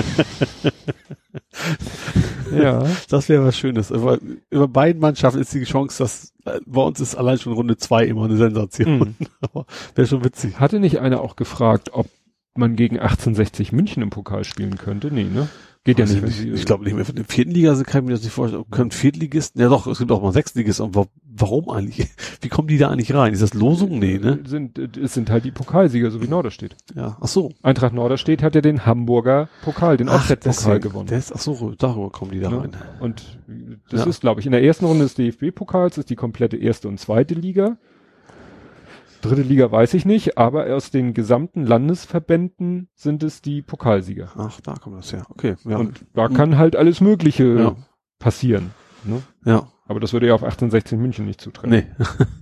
Ja. 2.51 2.85
Das 3.09 3.29
wäre 3.29 3.45
was 3.45 3.57
Schönes. 3.57 3.91
Aber 3.91 4.19
über 4.49 4.67
beiden 4.67 5.01
Mannschaften 5.01 5.39
ist 5.39 5.53
die 5.53 5.63
Chance, 5.63 6.03
dass 6.03 6.33
äh, 6.45 6.59
bei 6.65 6.81
uns 6.81 6.99
ist 6.99 7.15
allein 7.15 7.37
schon 7.37 7.53
Runde 7.53 7.77
zwei 7.77 8.05
immer 8.05 8.25
eine 8.25 8.37
Sensation. 8.37 9.15
Mhm. 9.19 9.27
Aber 9.41 9.65
wäre 9.95 10.07
schon 10.07 10.23
witzig. 10.23 10.59
Hatte 10.59 10.79
nicht 10.79 10.99
einer 10.99 11.21
auch 11.21 11.35
gefragt, 11.35 11.89
ob 11.93 12.07
man 12.55 12.75
gegen 12.75 12.99
1860 12.99 13.71
München 13.71 14.03
im 14.03 14.09
Pokal 14.09 14.43
spielen 14.43 14.77
könnte? 14.77 15.11
Nee, 15.11 15.23
ne? 15.23 15.49
Geht 15.85 15.99
ja 15.99 16.05
nicht. 16.05 16.23
ich 16.23 16.45
ich 16.47 16.65
glaube 16.65 16.85
nicht 16.85 16.93
mehr. 16.95 17.03
Für 17.03 17.11
den 17.11 17.25
vierten 17.25 17.51
Liga 17.51 17.73
kann 17.83 18.03
ich 18.03 18.07
mir 18.07 18.13
das 18.13 18.23
nicht 18.23 18.31
vorstellen. 18.31 18.63
Können 18.71 18.91
Viertligisten? 18.91 19.59
Ja 19.61 19.67
doch, 19.67 19.85
es 19.85 19.99
gibt 19.99 20.11
auch 20.13 20.21
mal 20.21 20.31
Sechstligisten. 20.31 20.89
Warum 21.35 21.69
eigentlich? 21.69 22.07
Wie 22.41 22.47
kommen 22.47 22.69
die 22.69 22.77
da 22.77 22.89
eigentlich 22.89 23.13
rein? 23.13 23.33
Ist 23.33 23.41
das 23.41 23.53
Losung? 23.53 23.99
Nee, 23.99 24.17
ne? 24.17 24.39
Sind, 24.45 24.79
äh, 24.79 24.87
es 25.03 25.13
sind 25.13 25.29
halt 25.29 25.43
die 25.43 25.51
Pokalsieger, 25.51 26.09
so 26.09 26.21
wie 26.21 26.27
Norderstedt. 26.29 26.77
Ja. 26.95 27.17
Ach 27.19 27.27
so. 27.27 27.51
Eintracht 27.61 27.93
Norderstedt 27.93 28.41
hat 28.43 28.55
ja 28.55 28.61
den 28.61 28.85
Hamburger 28.85 29.49
Pokal, 29.63 29.97
den 29.97 30.07
Offset-Pokal 30.07 30.79
gewonnen. 30.79 31.07
Der 31.07 31.17
ist, 31.17 31.33
ach 31.35 31.39
so, 31.39 31.73
darüber 31.77 32.09
kommen 32.11 32.31
die 32.31 32.39
da 32.39 32.49
Ne? 32.49 32.59
rein. 32.61 32.77
Und 33.01 33.39
das 33.89 34.01
Ja. 34.01 34.07
ist, 34.07 34.21
glaube 34.21 34.39
ich, 34.39 34.45
in 34.45 34.53
der 34.53 34.63
ersten 34.63 34.85
Runde 34.85 35.03
des 35.03 35.15
DFB-Pokals 35.15 35.97
ist 35.97 36.09
die 36.09 36.15
komplette 36.15 36.55
erste 36.55 36.87
und 36.87 36.97
zweite 36.97 37.33
Liga. 37.33 37.77
Dritte 39.23 39.41
Liga 39.41 39.71
weiß 39.71 39.93
ich 39.93 40.05
nicht, 40.05 40.37
aber 40.37 40.67
aus 40.75 40.91
den 40.91 41.13
gesamten 41.13 41.65
Landesverbänden 41.65 42.89
sind 42.93 43.23
es 43.23 43.41
die 43.41 43.61
Pokalsieger. 43.61 44.31
Ach, 44.37 44.59
da 44.61 44.73
kommt 44.73 44.97
das 44.97 45.13
her. 45.13 45.25
Okay. 45.29 45.55
Ja. 45.63 45.77
Und 45.77 46.05
da 46.13 46.27
kann 46.27 46.57
halt 46.57 46.75
alles 46.75 46.99
Mögliche 46.99 47.45
Ja. 47.57 47.75
passieren. 48.19 48.71
Ne? 49.05 49.21
ja. 49.45 49.67
Aber 49.85 49.99
das 49.99 50.13
würde 50.13 50.27
ja 50.27 50.33
auf 50.33 50.43
1816 50.43 50.99
München 50.99 51.25
nicht 51.25 51.41
zutreffen. 51.41 51.69
Nee. 51.69 51.85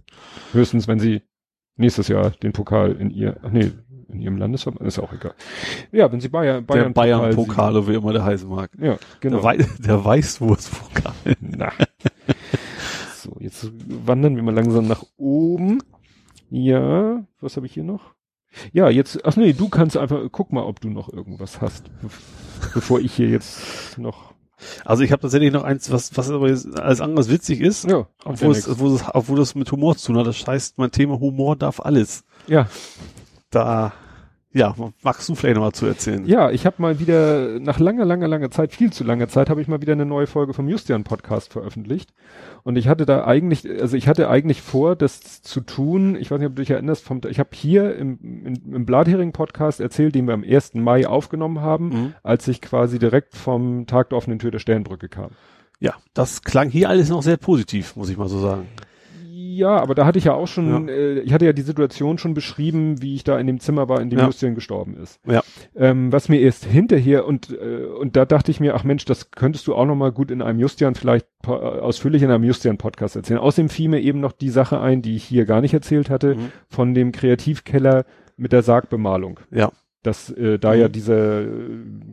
Höchstens, 0.53 0.87
wenn 0.87 0.99
sie 0.99 1.21
nächstes 1.75 2.07
Jahr 2.07 2.29
den 2.31 2.51
Pokal 2.51 2.93
in 2.93 3.09
ihr, 3.09 3.37
ach 3.43 3.49
nee, 3.49 3.71
in 4.09 4.21
ihrem 4.21 4.37
Landesverband, 4.37 4.87
ist 4.87 4.99
auch 4.99 5.11
egal. 5.13 5.33
Ja, 5.91 6.11
wenn 6.11 6.19
sie 6.19 6.29
Bayern, 6.29 6.65
Der 6.67 6.73
Bayern, 6.73 6.93
Bayern-Pokal, 6.93 7.77
oder 7.77 7.87
wie 7.87 7.95
immer 7.95 8.13
der 8.13 8.23
heißen 8.23 8.47
mag. 8.49 8.69
Ja, 8.79 8.97
genau. 9.19 9.37
Der, 9.37 9.43
Wei 9.43 9.57
der 9.79 10.05
Weißwurst-Pokal. 10.05 11.13
Na. 11.39 11.71
so, 13.15 13.35
jetzt 13.39 13.71
wandern 14.05 14.35
wir 14.35 14.43
mal 14.43 14.53
langsam 14.53 14.87
nach 14.87 15.03
oben. 15.17 15.79
Ja, 16.51 17.23
was 17.39 17.55
habe 17.55 17.65
ich 17.65 17.73
hier 17.73 17.83
noch? 17.83 18.13
Ja, 18.73 18.89
jetzt, 18.89 19.25
ach 19.25 19.37
nee, 19.37 19.53
du 19.53 19.69
kannst 19.69 19.95
einfach, 19.95 20.19
guck 20.31 20.51
mal, 20.51 20.63
ob 20.63 20.81
du 20.81 20.89
noch 20.89 21.07
irgendwas 21.11 21.61
hast, 21.61 21.85
bevor 22.73 22.99
ich 22.99 23.13
hier 23.13 23.29
jetzt 23.29 23.97
noch, 23.97 24.33
Also 24.83 25.03
ich 25.03 25.13
habe 25.13 25.21
tatsächlich 25.21 25.53
noch 25.53 25.63
eins, 25.63 25.89
was, 25.91 26.15
was 26.17 26.29
aber 26.29 26.49
jetzt 26.49 26.77
alles 26.77 26.99
anderes 26.99 27.29
witzig 27.29 27.61
ist. 27.61 27.85
ja, 27.89 28.05
Obwohl 28.25 28.51
es, 28.51 28.67
obwohl, 28.67 28.93
es, 28.93 29.03
obwohl 29.13 29.37
das 29.37 29.55
mit 29.55 29.71
Humor 29.71 29.95
zu 29.95 30.07
tun 30.07 30.17
hat. 30.17 30.27
Das 30.27 30.45
heißt, 30.45 30.77
mein 30.77 30.91
Thema 30.91 31.17
Humor 31.21 31.55
darf 31.55 31.79
alles. 31.79 32.25
ja, 32.47 32.67
Da, 33.49 33.93
ja, 34.53 34.75
magst 35.01 35.29
du 35.29 35.35
vielleicht 35.35 35.55
noch 35.55 35.63
mal 35.63 35.71
zu 35.71 35.85
erzählen? 35.85 36.25
ja, 36.25 36.51
ich 36.51 36.65
habe 36.65 36.81
mal 36.81 36.99
wieder, 36.99 37.59
nach 37.59 37.79
langer, 37.79 38.03
langer, 38.05 38.27
langer 38.27 38.51
Zeit, 38.51 38.73
viel 38.73 38.91
zu 38.91 39.03
langer 39.03 39.27
Zeit, 39.29 39.49
habe 39.49 39.61
ich 39.61 39.67
mal 39.67 39.81
wieder 39.81 39.93
eine 39.93 40.05
neue 40.05 40.27
Folge 40.27 40.53
vom 40.53 40.67
Justian 40.67 41.03
Podcast 41.03 41.53
veröffentlicht. 41.53 42.13
Und 42.63 42.75
ich 42.77 42.87
hatte 42.87 43.05
da 43.05 43.25
eigentlich, 43.25 43.67
also 43.69 43.95
ich 43.95 44.07
hatte 44.07 44.29
eigentlich 44.29 44.61
vor, 44.61 44.95
das 44.95 45.41
zu 45.41 45.61
tun, 45.61 46.15
ich 46.15 46.29
weiß 46.31 46.39
nicht, 46.39 46.49
ob 46.49 46.55
du 46.55 46.61
dich 46.61 46.71
erinnerst, 46.71 47.03
vom, 47.05 47.21
ich 47.29 47.39
habe 47.39 47.49
hier 47.53 47.95
im, 47.95 48.19
im, 48.21 48.73
im 48.75 48.85
Blathering 48.85 49.31
Podcast 49.31 49.79
erzählt, 49.79 50.15
den 50.15 50.27
wir 50.27 50.33
am 50.33 50.43
1. 50.43 50.73
Mai 50.75 51.07
aufgenommen 51.07 51.61
haben, 51.61 51.89
Mhm. 51.89 52.13
als 52.23 52.47
ich 52.47 52.61
quasi 52.61 52.99
direkt 52.99 53.35
vom 53.35 53.87
Tag 53.87 54.09
der 54.09 54.17
offenen 54.17 54.39
Tür 54.39 54.51
der 54.51 54.59
Sternbrücke 54.59 55.09
kam. 55.09 55.31
Ja, 55.79 55.95
das 56.13 56.43
klang 56.43 56.69
hier 56.69 56.89
alles 56.89 57.09
noch 57.09 57.23
sehr 57.23 57.37
positiv, 57.37 57.95
muss 57.95 58.09
ich 58.09 58.17
mal 58.17 58.27
so 58.29 58.39
sagen. 58.39 58.67
Ja, 59.57 59.77
aber 59.81 59.95
da 59.95 60.05
hatte 60.05 60.17
ich 60.17 60.25
ja 60.25 60.33
auch 60.33 60.47
schon, 60.47 60.87
äh, 60.87 61.19
ich 61.19 61.33
hatte 61.33 61.45
ja 61.45 61.53
die 61.53 61.61
Situation 61.61 62.17
schon 62.17 62.33
beschrieben, 62.33 63.01
wie 63.01 63.15
ich 63.15 63.23
da 63.23 63.37
in 63.39 63.47
dem 63.47 63.59
Zimmer 63.59 63.89
war, 63.89 63.99
in 64.01 64.09
dem 64.09 64.19
Ja. 64.19 64.25
Justian 64.25 64.55
gestorben 64.55 64.95
ist. 64.95 65.19
Ja. 65.27 65.41
Ähm, 65.75 66.11
was 66.11 66.29
mir 66.29 66.39
erst 66.39 66.65
hinterher 66.65 67.25
und 67.27 67.49
äh, 67.51 67.85
und 67.85 68.15
da 68.15 68.25
dachte 68.25 68.51
ich 68.51 68.59
mir, 68.59 68.75
ach 68.75 68.83
Mensch, 68.83 69.05
das 69.05 69.31
könntest 69.31 69.67
du 69.67 69.75
auch 69.75 69.85
noch 69.85 69.95
mal 69.95 70.11
gut 70.11 70.31
in 70.31 70.41
einem 70.41 70.59
Justian 70.59 70.95
vielleicht 70.95 71.27
äh, 71.45 71.49
ausführlich 71.51 72.21
in 72.23 72.31
einem 72.31 72.43
Justian 72.43 72.77
Podcast 72.77 73.15
erzählen. 73.15 73.39
Außerdem 73.39 73.69
fiel 73.69 73.89
mir 73.89 73.99
eben 73.99 74.19
noch 74.19 74.31
die 74.31 74.49
Sache 74.49 74.79
ein, 74.79 75.01
die 75.01 75.15
ich 75.15 75.23
hier 75.23 75.45
gar 75.45 75.61
nicht 75.61 75.73
erzählt 75.73 76.09
hatte, 76.09 76.35
Mhm. 76.35 76.51
von 76.69 76.93
dem 76.93 77.11
Kreativkeller 77.11 78.05
mit 78.37 78.51
der 78.53 78.61
Sargbemalung. 78.63 79.39
Ja. 79.51 79.71
Dass 80.03 80.31
äh, 80.31 80.57
da 80.57 80.73
Mhm. 80.73 80.79
ja 80.79 80.87
diese, 80.89 81.47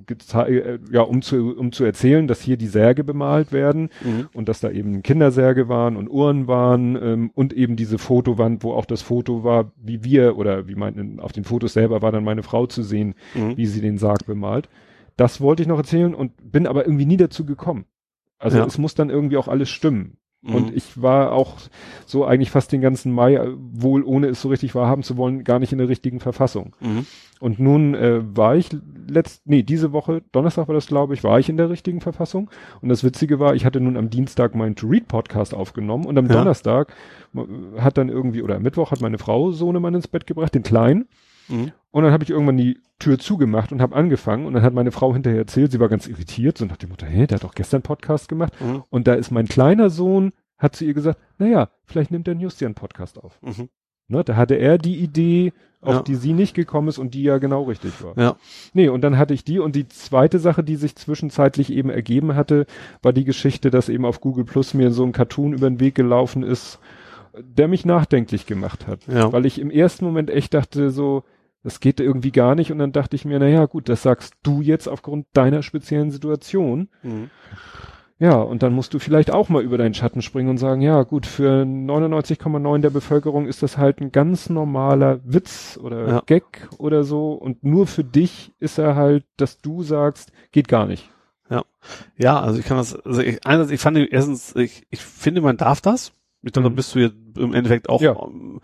äh, 0.09 0.53
äh, 0.59 0.79
ja, 0.91 1.01
um 1.01 1.23
zu, 1.23 1.57
um 1.57 1.73
zu 1.73 1.85
erzählen, 1.85 2.27
dass 2.27 2.43
hier 2.43 2.57
die 2.59 2.67
Särge 2.67 3.03
bemalt 3.03 3.51
werden 3.53 3.89
Mhm. 4.05 4.29
und 4.35 4.49
dass 4.49 4.61
da 4.61 4.71
eben 4.71 5.03
Kindersärge 5.03 5.69
waren 5.69 5.97
und 5.97 6.09
Uhren 6.09 6.47
waren 6.47 6.97
ähm, 7.03 7.31
und 7.35 7.53
eben 7.55 7.77
diese 7.77 7.99
Fotowand, 7.99 8.63
wo 8.63 8.73
auch 8.73 8.85
das 8.85 9.01
Foto 9.03 9.43
war, 9.43 9.73
wie 9.83 10.05
wir 10.05 10.37
oder 10.37 10.69
wie 10.69 10.75
mein, 10.75 11.19
auf 11.21 11.33
den 11.33 11.45
Fotos 11.45 11.73
selber 11.73 12.03
war 12.03 12.13
dann 12.13 12.25
meine 12.25 12.43
Frau 12.43 12.67
zu 12.67 12.83
sehen, 12.83 13.15
Mhm. 13.35 13.57
wie 13.57 13.67
sie 13.67 13.81
den 13.81 13.97
Sarg 13.99 14.27
bemalt. 14.27 14.69
Das 15.17 15.41
wollte 15.41 15.63
ich 15.63 15.69
noch 15.69 15.79
erzählen 15.79 16.15
und 16.15 16.33
bin 16.53 16.67
aber 16.67 16.85
irgendwie 16.87 17.07
nie 17.07 17.17
dazu 17.17 17.45
gekommen. 17.47 17.87
Also 18.39 18.59
Ja. 18.59 18.67
es 18.67 18.79
muss 18.79 18.95
dann 18.95 19.11
irgendwie 19.11 19.37
auch 19.39 19.49
alles 19.49 19.69
stimmen. 19.71 20.19
Mhm. 20.43 20.55
Und 20.55 20.77
ich 20.77 21.01
war 21.01 21.33
auch 21.33 21.57
so 22.07 22.25
eigentlich 22.25 22.51
fast 22.51 22.71
den 22.71 22.81
ganzen 22.81 23.13
Mai, 23.13 23.35
äh, 23.35 23.55
wohl 23.57 24.03
ohne 24.05 24.29
es 24.29 24.41
so 24.41 24.49
richtig 24.49 24.75
wahrhaben 24.75 25.03
zu 25.03 25.17
wollen, 25.17 25.45
gar 25.45 25.59
nicht 25.59 25.73
in 25.73 25.79
der 25.79 25.89
richtigen 25.89 26.21
Verfassung. 26.21 26.77
Mhm. 26.81 27.07
Und 27.41 27.59
nun 27.59 27.95
äh, 27.95 28.21
war 28.37 28.57
ich 28.57 28.69
letzt, 29.09 29.47
nee, 29.47 29.63
diese 29.63 29.93
Woche, 29.93 30.23
Donnerstag 30.33 30.69
war 30.69 30.75
das, 30.75 30.87
glaube 30.87 31.15
ich, 31.15 31.25
war 31.25 31.39
ich 31.39 31.49
in 31.49 31.57
der 31.57 31.71
richtigen 31.71 32.01
Verfassung. 32.01 32.51
Und 32.81 32.89
das 32.89 33.05
Witzige 33.05 33.41
war, 33.41 33.55
ich 33.55 33.65
hatte 33.65 33.81
nun 33.81 33.97
am 33.97 34.11
Dienstag 34.11 34.55
meinen 34.55 34.77
To-Read-Podcast 34.77 35.55
aufgenommen 35.55 36.05
und 36.05 36.19
am 36.19 36.27
ja. 36.27 36.35
Donnerstag 36.35 36.95
hat 37.79 37.99
dann 37.99 38.09
irgendwie, 38.09 38.43
oder 38.43 38.57
am 38.57 38.63
Mittwoch 38.63 38.91
hat 38.91 39.01
meine 39.01 39.19
Frau 39.19 39.51
Sohnemann 39.51 39.95
ins 39.95 40.09
Bett 40.09 40.27
gebracht, 40.27 40.55
den 40.55 40.63
Kleinen. 40.63 41.09
Mhm. 41.49 41.73
Und 41.91 42.05
dann 42.05 42.13
habe 42.13 42.25
ich 42.25 42.31
irgendwann 42.31 42.57
die 42.57 42.79
Tür 42.99 43.19
zugemacht 43.19 43.73
und 43.73 43.81
habe 43.81 43.95
angefangen 43.97 44.47
und 44.47 44.55
dann 44.55 44.63
hat 44.63 44.75
meine 44.75 44.91
Frau 44.91 45.13
hinterher 45.13 45.41
erzählt, 45.41 45.73
sie 45.73 45.81
war 45.81 45.89
ganz 45.89 46.07
irritiert, 46.07 46.59
so 46.59 46.65
nach 46.65 46.77
dem 46.77 46.91
Motto, 46.91 47.07
hä, 47.07 47.27
der 47.27 47.37
hat 47.37 47.45
doch 47.45 47.55
gestern 47.55 47.83
Podcast 47.83 48.29
gemacht. 48.29 48.53
Mhm. 48.61 48.85
Und 48.91 49.07
da 49.07 49.15
ist 49.15 49.31
mein 49.31 49.47
kleiner 49.47 49.91
Sohn, 49.91 50.33
hat 50.59 50.77
zu 50.77 50.85
ihr 50.85 50.95
gesagt, 50.95 51.21
naja, 51.39 51.71
vielleicht 51.85 52.11
nimmt 52.11 52.27
der 52.27 52.35
Justian 52.35 52.75
Podcast 52.75 53.19
auf. 53.23 53.41
Mhm. 53.43 53.69
Ne, 54.09 54.25
da 54.25 54.37
hatte 54.37 54.55
er 54.55 54.79
die 54.79 54.97
Idee, 54.97 55.53
auf 55.81 55.97
ja. 55.97 56.03
die 56.03 56.17
sie 56.17 56.33
nicht 56.33 56.55
gekommen 56.55 56.89
ist 56.89 56.99
und 56.99 57.15
die 57.15 57.23
ja 57.23 57.39
genau 57.39 57.63
richtig 57.65 58.03
war. 58.03 58.19
Ja. 58.19 58.37
Nee, 58.73 58.89
und 58.89 59.03
dann 59.03 59.17
hatte 59.17 59.35
ich 59.35 59.45
die 59.45 59.61
und 59.61 59.77
die 59.77 59.87
zweite 59.87 60.39
Sache, 60.39 60.65
die 60.65 60.77
sich 60.77 60.97
zwischenzeitlich 60.97 61.73
eben 61.73 61.91
ergeben 61.91 62.35
hatte, 62.35 62.67
war 63.03 63.13
die 63.13 63.25
Geschichte, 63.25 63.71
dass 63.71 63.89
eben 63.89 64.05
auf 64.05 64.21
Google 64.21 64.45
Plus 64.45 64.75
mir 64.75 64.91
so 64.91 65.05
ein 65.05 65.13
Cartoon 65.13 65.53
über 65.53 65.71
den 65.71 65.79
Weg 65.79 65.95
gelaufen 65.95 66.43
ist, 66.43 66.81
der 67.39 67.69
mich 67.69 67.85
nachdenklich 67.85 68.47
gemacht 68.47 68.87
hat. 68.89 69.07
Ja. 69.07 69.33
Weil 69.33 69.47
ich 69.47 69.61
im 69.61 69.71
ersten 69.71 70.05
Moment 70.05 70.31
echt 70.31 70.55
dachte 70.55 70.91
so, 70.91 71.23
das 71.69 71.81
geht 71.81 72.01
irgendwie 72.01 72.33
gar 72.33 72.55
nicht. 72.55 72.73
Und 72.73 72.79
dann 72.79 72.93
dachte 72.93 73.15
ich 73.15 73.27
mir, 73.27 73.39
na 73.39 73.47
ja, 73.47 73.67
gut, 73.67 73.91
das 73.91 74.03
sagst 74.03 74.33
du 74.43 74.63
jetzt 74.63 74.89
aufgrund 74.89 75.27
deiner 75.35 75.63
speziellen 75.63 76.11
Situation. 76.11 76.89
Mhm. 77.03 77.29
Ja, 78.19 78.37
und 78.37 78.63
dann 78.63 78.73
musst 78.73 78.95
du 78.95 78.99
vielleicht 78.99 79.31
auch 79.31 79.51
mal 79.51 79.63
über 79.63 79.77
deinen 79.77 79.93
Schatten 79.93 80.23
springen 80.23 80.49
und 80.49 80.57
sagen, 80.57 80.81
ja, 80.81 81.03
gut, 81.03 81.27
für 81.27 81.65
99,9 81.65 82.79
der 82.79 82.89
Bevölkerung 82.89 83.47
ist 83.47 83.63
das 83.63 83.77
halt 83.77 84.01
ein 84.01 84.11
ganz 84.11 84.49
normaler 84.49 85.21
Witz 85.25 85.79
oder 85.81 86.09
ja. 86.09 86.23
Gag 86.25 86.71
oder 86.79 87.05
so. 87.05 87.35
Und 87.35 87.63
nur 87.65 87.87
für 87.87 88.03
dich 88.03 88.55
ist 88.59 88.79
er 88.79 88.97
halt, 88.97 89.27
dass 89.37 89.59
du 89.59 89.83
sagst, 89.83 90.33
geht 90.51 90.69
gar 90.69 90.87
nicht. 90.87 91.11
Ja. 91.51 91.65
Ja, 92.17 92.41
also 92.41 92.59
ich 92.59 92.65
kann 92.65 92.79
das, 92.79 92.97
also 92.97 93.21
ich, 93.21 93.47
einerseits, 93.47 93.73
ich 93.73 93.81
fand 93.81 93.99
erstens, 93.99 94.57
ich, 94.57 94.87
ich 94.89 95.03
finde, 95.03 95.43
man 95.43 95.59
darf 95.59 95.83
das. 95.83 96.13
Ich 96.43 96.53
glaube, 96.53 96.71
mhm. 96.71 96.77
bist 96.77 96.95
du 96.95 97.01
jetzt 97.01 97.15
im 97.37 97.53
Endeffekt 97.53 97.89
auch. 97.89 98.01
Ja. 98.01 98.17
Ähm, 98.21 98.61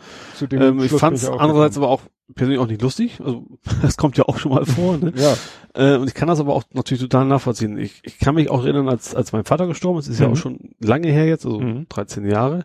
ähm 0.51 0.81
ich 0.81 0.91
fand 0.91 1.17
es 1.17 1.29
andererseits 1.29 1.75
gekommen. 1.75 1.93
aber 1.93 2.03
auch 2.03 2.03
persönlich 2.35 2.61
auch 2.61 2.67
nicht 2.67 2.83
lustig. 2.83 3.21
Also 3.21 3.47
das 3.83 3.97
kommt 3.97 4.17
ja 4.17 4.25
auch 4.25 4.39
schon 4.39 4.53
mal 4.53 4.65
vor. 4.65 4.97
Ne? 4.99 5.13
ja. 5.17 5.37
Äh, 5.75 5.99
und 5.99 6.09
ich 6.09 6.15
kann 6.15 6.29
das 6.29 6.41
aber 6.41 6.55
auch 6.55 6.65
natürlich 6.73 7.03
total 7.03 7.27
nachvollziehen. 7.27 7.79
Ich, 7.79 8.01
ich 8.05 8.19
kann 8.19 8.35
mich 8.35 8.51
auch 8.51 8.65
erinnern, 8.65 8.89
als 8.89 9.15
als 9.15 9.33
mein 9.33 9.45
Vater 9.45 9.67
gestorben 9.67 9.99
ist, 9.99 10.09
ist 10.09 10.19
mhm. 10.19 10.25
ja 10.25 10.33
auch 10.33 10.37
schon 10.37 10.59
lange 10.81 11.09
her 11.09 11.27
jetzt, 11.27 11.45
also 11.45 11.61
mhm. 11.61 11.87
13 11.89 12.27
Jahre. 12.27 12.65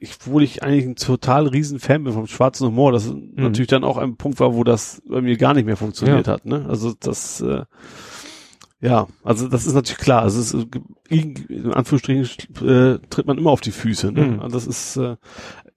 Ich, 0.00 0.14
wo 0.26 0.38
ich 0.38 0.62
eigentlich 0.62 0.86
ein 0.86 0.94
total 0.94 1.48
riesen 1.48 1.80
Fan 1.80 2.04
bin 2.04 2.12
vom 2.12 2.28
schwarzen 2.28 2.68
Humor, 2.68 2.92
das 2.92 3.12
mhm. 3.12 3.32
natürlich 3.36 3.68
dann 3.68 3.82
auch 3.82 3.96
ein 3.96 4.16
Punkt 4.16 4.38
war, 4.38 4.54
wo 4.54 4.62
das 4.62 5.02
bei 5.08 5.20
mir 5.20 5.36
gar 5.36 5.54
nicht 5.54 5.66
mehr 5.66 5.76
funktioniert 5.76 6.28
ja. 6.28 6.34
hat. 6.34 6.46
Ne? 6.46 6.66
Also 6.68 6.94
das 6.98 7.40
äh, 7.40 7.64
ja, 8.80 9.08
also 9.24 9.48
das 9.48 9.66
ist 9.66 9.74
natürlich 9.74 9.98
klar. 9.98 10.22
Also 10.22 10.40
es 10.40 10.54
ist, 10.54 10.66
in 11.08 11.72
Anführungsstrichen 11.72 12.24
äh, 12.68 12.98
tritt 13.10 13.26
man 13.26 13.38
immer 13.38 13.50
auf 13.50 13.60
die 13.60 13.72
Füße. 13.72 14.12
Ne? 14.12 14.22
Mhm. 14.22 14.40
Also 14.40 14.56
das 14.56 14.66
ist, 14.68 14.96
äh, 14.96 15.16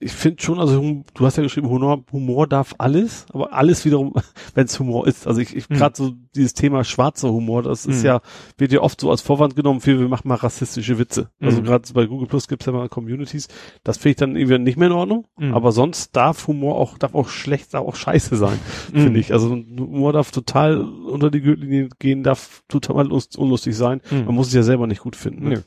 ich 0.02 0.12
finde 0.12 0.42
schon, 0.42 0.60
also 0.60 1.04
du 1.14 1.26
hast 1.26 1.38
ja 1.38 1.44
geschrieben, 1.44 1.70
Humor, 1.70 2.04
Humor 2.12 2.48
darf 2.48 2.74
alles, 2.80 3.28
aber 3.32 3.54
alles 3.54 3.86
wiederum, 3.86 4.14
wenn 4.56 4.66
es 4.66 4.80
Humor 4.80 5.08
ist. 5.08 5.28
Also 5.28 5.42
ich, 5.42 5.56
ich 5.56 5.70
mhm. 5.70 5.76
gerade 5.76 5.96
so 5.96 6.14
dieses 6.36 6.56
Thema 6.56 6.84
schwarzer 6.84 7.32
Humor, 7.32 7.62
das 7.62 7.86
ist 7.86 8.00
mhm. 8.00 8.06
ja, 8.06 8.22
wird 8.58 8.72
ja 8.72 8.82
oft 8.82 9.00
so 9.00 9.12
als 9.12 9.22
Vorwand 9.22 9.56
genommen 9.56 9.80
für, 9.80 10.00
wir 10.00 10.08
machen 10.08 10.28
mal 10.28 10.36
rassistische 10.36 10.98
Witze. 10.98 11.30
Also 11.40 11.62
mhm. 11.62 11.66
gerade 11.66 11.94
bei 11.94 12.08
Google 12.08 12.28
Plus 12.28 12.48
gibt's 12.48 12.66
ja 12.66 12.72
mal 12.72 12.90
Communities. 12.90 13.48
Das 13.84 13.98
finde 13.98 14.10
ich 14.10 14.16
dann 14.16 14.36
irgendwie 14.36 14.58
nicht 14.58 14.78
mehr 14.78 14.88
in 14.88 14.94
Ordnung. 14.94 15.28
Mhm. 15.38 15.54
Aber 15.54 15.72
sonst 15.72 16.16
darf 16.16 16.48
Humor 16.48 16.78
auch, 16.78 16.98
darf 16.98 17.14
auch 17.14 17.30
schlecht, 17.30 17.74
darf 17.76 17.86
auch 17.86 17.96
scheiße 17.96 18.36
sein, 18.36 18.60
mhm. 18.92 19.00
finde 19.00 19.20
ich. 19.20 19.34
Also 19.34 19.52
Humor 19.52 20.14
darf 20.14 20.32
total 20.32 20.82
unter 20.82 21.30
die 21.30 21.42
Gürtellinie 21.42 21.90
gehen, 22.00 22.24
darf 22.24 22.64
total 22.68 23.12
unlustig 23.12 23.78
sein. 23.78 24.02
Mhm. 24.10 24.26
Man 24.26 24.36
muss 24.36 24.48
es 24.48 24.54
ja 24.54 24.64
selber 24.64 24.88
nicht 24.88 25.02
gut 25.02 25.16
finden. 25.16 25.44
Ne? 25.44 25.50
Nee. 25.50 25.62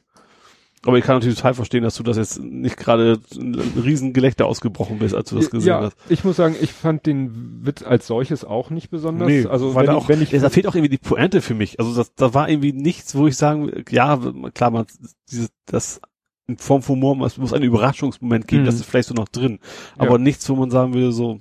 Aber 0.86 0.98
ich 0.98 1.04
kann 1.04 1.16
natürlich 1.16 1.36
total 1.36 1.54
verstehen, 1.54 1.82
dass 1.82 1.96
du 1.96 2.02
das 2.02 2.16
jetzt 2.16 2.40
nicht 2.42 2.76
gerade 2.76 3.18
ein 3.34 3.54
Riesengelächter 3.54 4.46
ausgebrochen 4.46 4.98
bist, 4.98 5.14
als 5.14 5.30
du 5.30 5.36
das 5.36 5.50
gesehen 5.50 5.68
ja, 5.68 5.80
hast. 5.80 5.96
Ich 6.08 6.24
muss 6.24 6.36
sagen, 6.36 6.56
ich 6.60 6.72
fand 6.72 7.06
den 7.06 7.64
Witz 7.64 7.82
als 7.82 8.06
solches 8.06 8.44
auch 8.44 8.70
nicht 8.70 8.90
besonders. 8.90 9.28
Nee, 9.28 9.46
also 9.46 9.74
wenn, 9.74 9.88
auch, 9.88 10.08
wenn 10.08 10.20
ich, 10.20 10.30
da 10.30 10.50
fehlt 10.50 10.66
auch 10.66 10.74
irgendwie 10.74 10.90
die 10.90 10.98
Pointe 10.98 11.40
für 11.40 11.54
mich. 11.54 11.80
Also 11.80 11.94
das, 11.94 12.14
da 12.14 12.34
war 12.34 12.48
irgendwie 12.48 12.72
nichts, 12.72 13.14
wo 13.14 13.26
ich 13.26 13.36
sagen, 13.36 13.70
ja, 13.90 14.20
klar, 14.52 14.70
man, 14.70 14.86
dieses, 15.30 15.50
das 15.66 16.00
in 16.46 16.58
Form 16.58 16.82
von 16.82 16.96
Humor, 16.96 17.26
es 17.26 17.38
muss 17.38 17.54
einen 17.54 17.64
Überraschungsmoment 17.64 18.46
geben, 18.46 18.62
mhm. 18.62 18.66
das 18.66 18.74
ist 18.74 18.84
vielleicht 18.84 19.08
so 19.08 19.14
noch 19.14 19.28
drin. 19.28 19.60
Aber 19.96 20.12
ja. 20.12 20.18
nichts, 20.18 20.48
wo 20.50 20.56
man 20.56 20.70
sagen 20.70 20.92
würde, 20.92 21.12
so, 21.12 21.40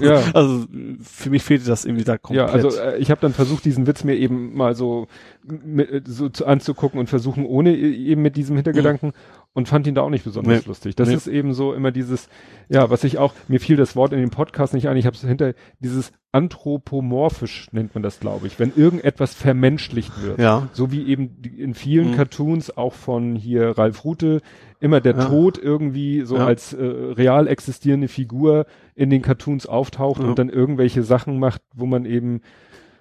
ja. 0.00 0.22
Also 0.34 0.64
für 1.02 1.30
mich 1.30 1.42
fehlte 1.42 1.66
das 1.66 1.84
irgendwie 1.84 2.04
da 2.04 2.18
komplett. 2.18 2.48
Ja, 2.48 2.52
also 2.52 2.68
äh, 2.76 2.98
ich 2.98 3.10
habe 3.10 3.20
dann 3.20 3.32
versucht, 3.32 3.64
diesen 3.64 3.86
Witz 3.86 4.04
mir 4.04 4.14
eben 4.14 4.54
mal 4.54 4.74
so, 4.74 5.06
mit, 5.42 6.06
so 6.06 6.28
zu, 6.28 6.46
anzugucken 6.46 6.98
und 6.98 7.08
versuchen, 7.08 7.46
ohne 7.46 7.76
eben 7.76 8.22
mit 8.22 8.36
diesem 8.36 8.56
Hintergedanken. 8.56 9.08
Mhm 9.08 9.44
und 9.54 9.68
fand 9.68 9.86
ihn 9.86 9.94
da 9.94 10.02
auch 10.02 10.10
nicht 10.10 10.24
besonders 10.24 10.62
nee. 10.62 10.68
lustig. 10.68 10.96
Das 10.96 11.08
nee. 11.08 11.14
ist 11.14 11.28
eben 11.28 11.54
so 11.54 11.72
immer 11.72 11.92
dieses, 11.92 12.28
ja, 12.68 12.90
was 12.90 13.04
ich 13.04 13.18
auch, 13.18 13.32
mir 13.46 13.60
fiel 13.60 13.76
das 13.76 13.94
Wort 13.94 14.12
in 14.12 14.18
dem 14.18 14.30
Podcast 14.30 14.74
nicht 14.74 14.88
ein, 14.88 14.96
ich 14.96 15.06
habe 15.06 15.14
es 15.14 15.22
hinter, 15.22 15.54
dieses 15.78 16.12
anthropomorphisch 16.32 17.68
nennt 17.70 17.94
man 17.94 18.02
das, 18.02 18.18
glaube 18.18 18.48
ich, 18.48 18.58
wenn 18.58 18.72
irgendetwas 18.74 19.32
vermenschlicht 19.32 20.20
wird. 20.20 20.40
Ja. 20.40 20.68
So 20.72 20.90
wie 20.90 21.06
eben 21.06 21.40
in 21.56 21.74
vielen 21.74 22.10
mhm. 22.10 22.16
Cartoons, 22.16 22.76
auch 22.76 22.92
von 22.92 23.36
hier 23.36 23.78
Ralf 23.78 24.04
Rute, 24.04 24.42
immer 24.84 25.00
der 25.00 25.16
ja. 25.16 25.24
Tod 25.24 25.58
irgendwie 25.58 26.22
so 26.22 26.36
ja. 26.36 26.46
als 26.46 26.74
äh, 26.74 26.84
real 26.84 27.48
existierende 27.48 28.08
Figur 28.08 28.66
in 28.94 29.10
den 29.10 29.22
Cartoons 29.22 29.66
auftaucht 29.66 30.22
ja. 30.22 30.28
und 30.28 30.38
dann 30.38 30.50
irgendwelche 30.50 31.02
Sachen 31.02 31.38
macht, 31.38 31.62
wo 31.74 31.86
man 31.86 32.04
eben 32.04 32.42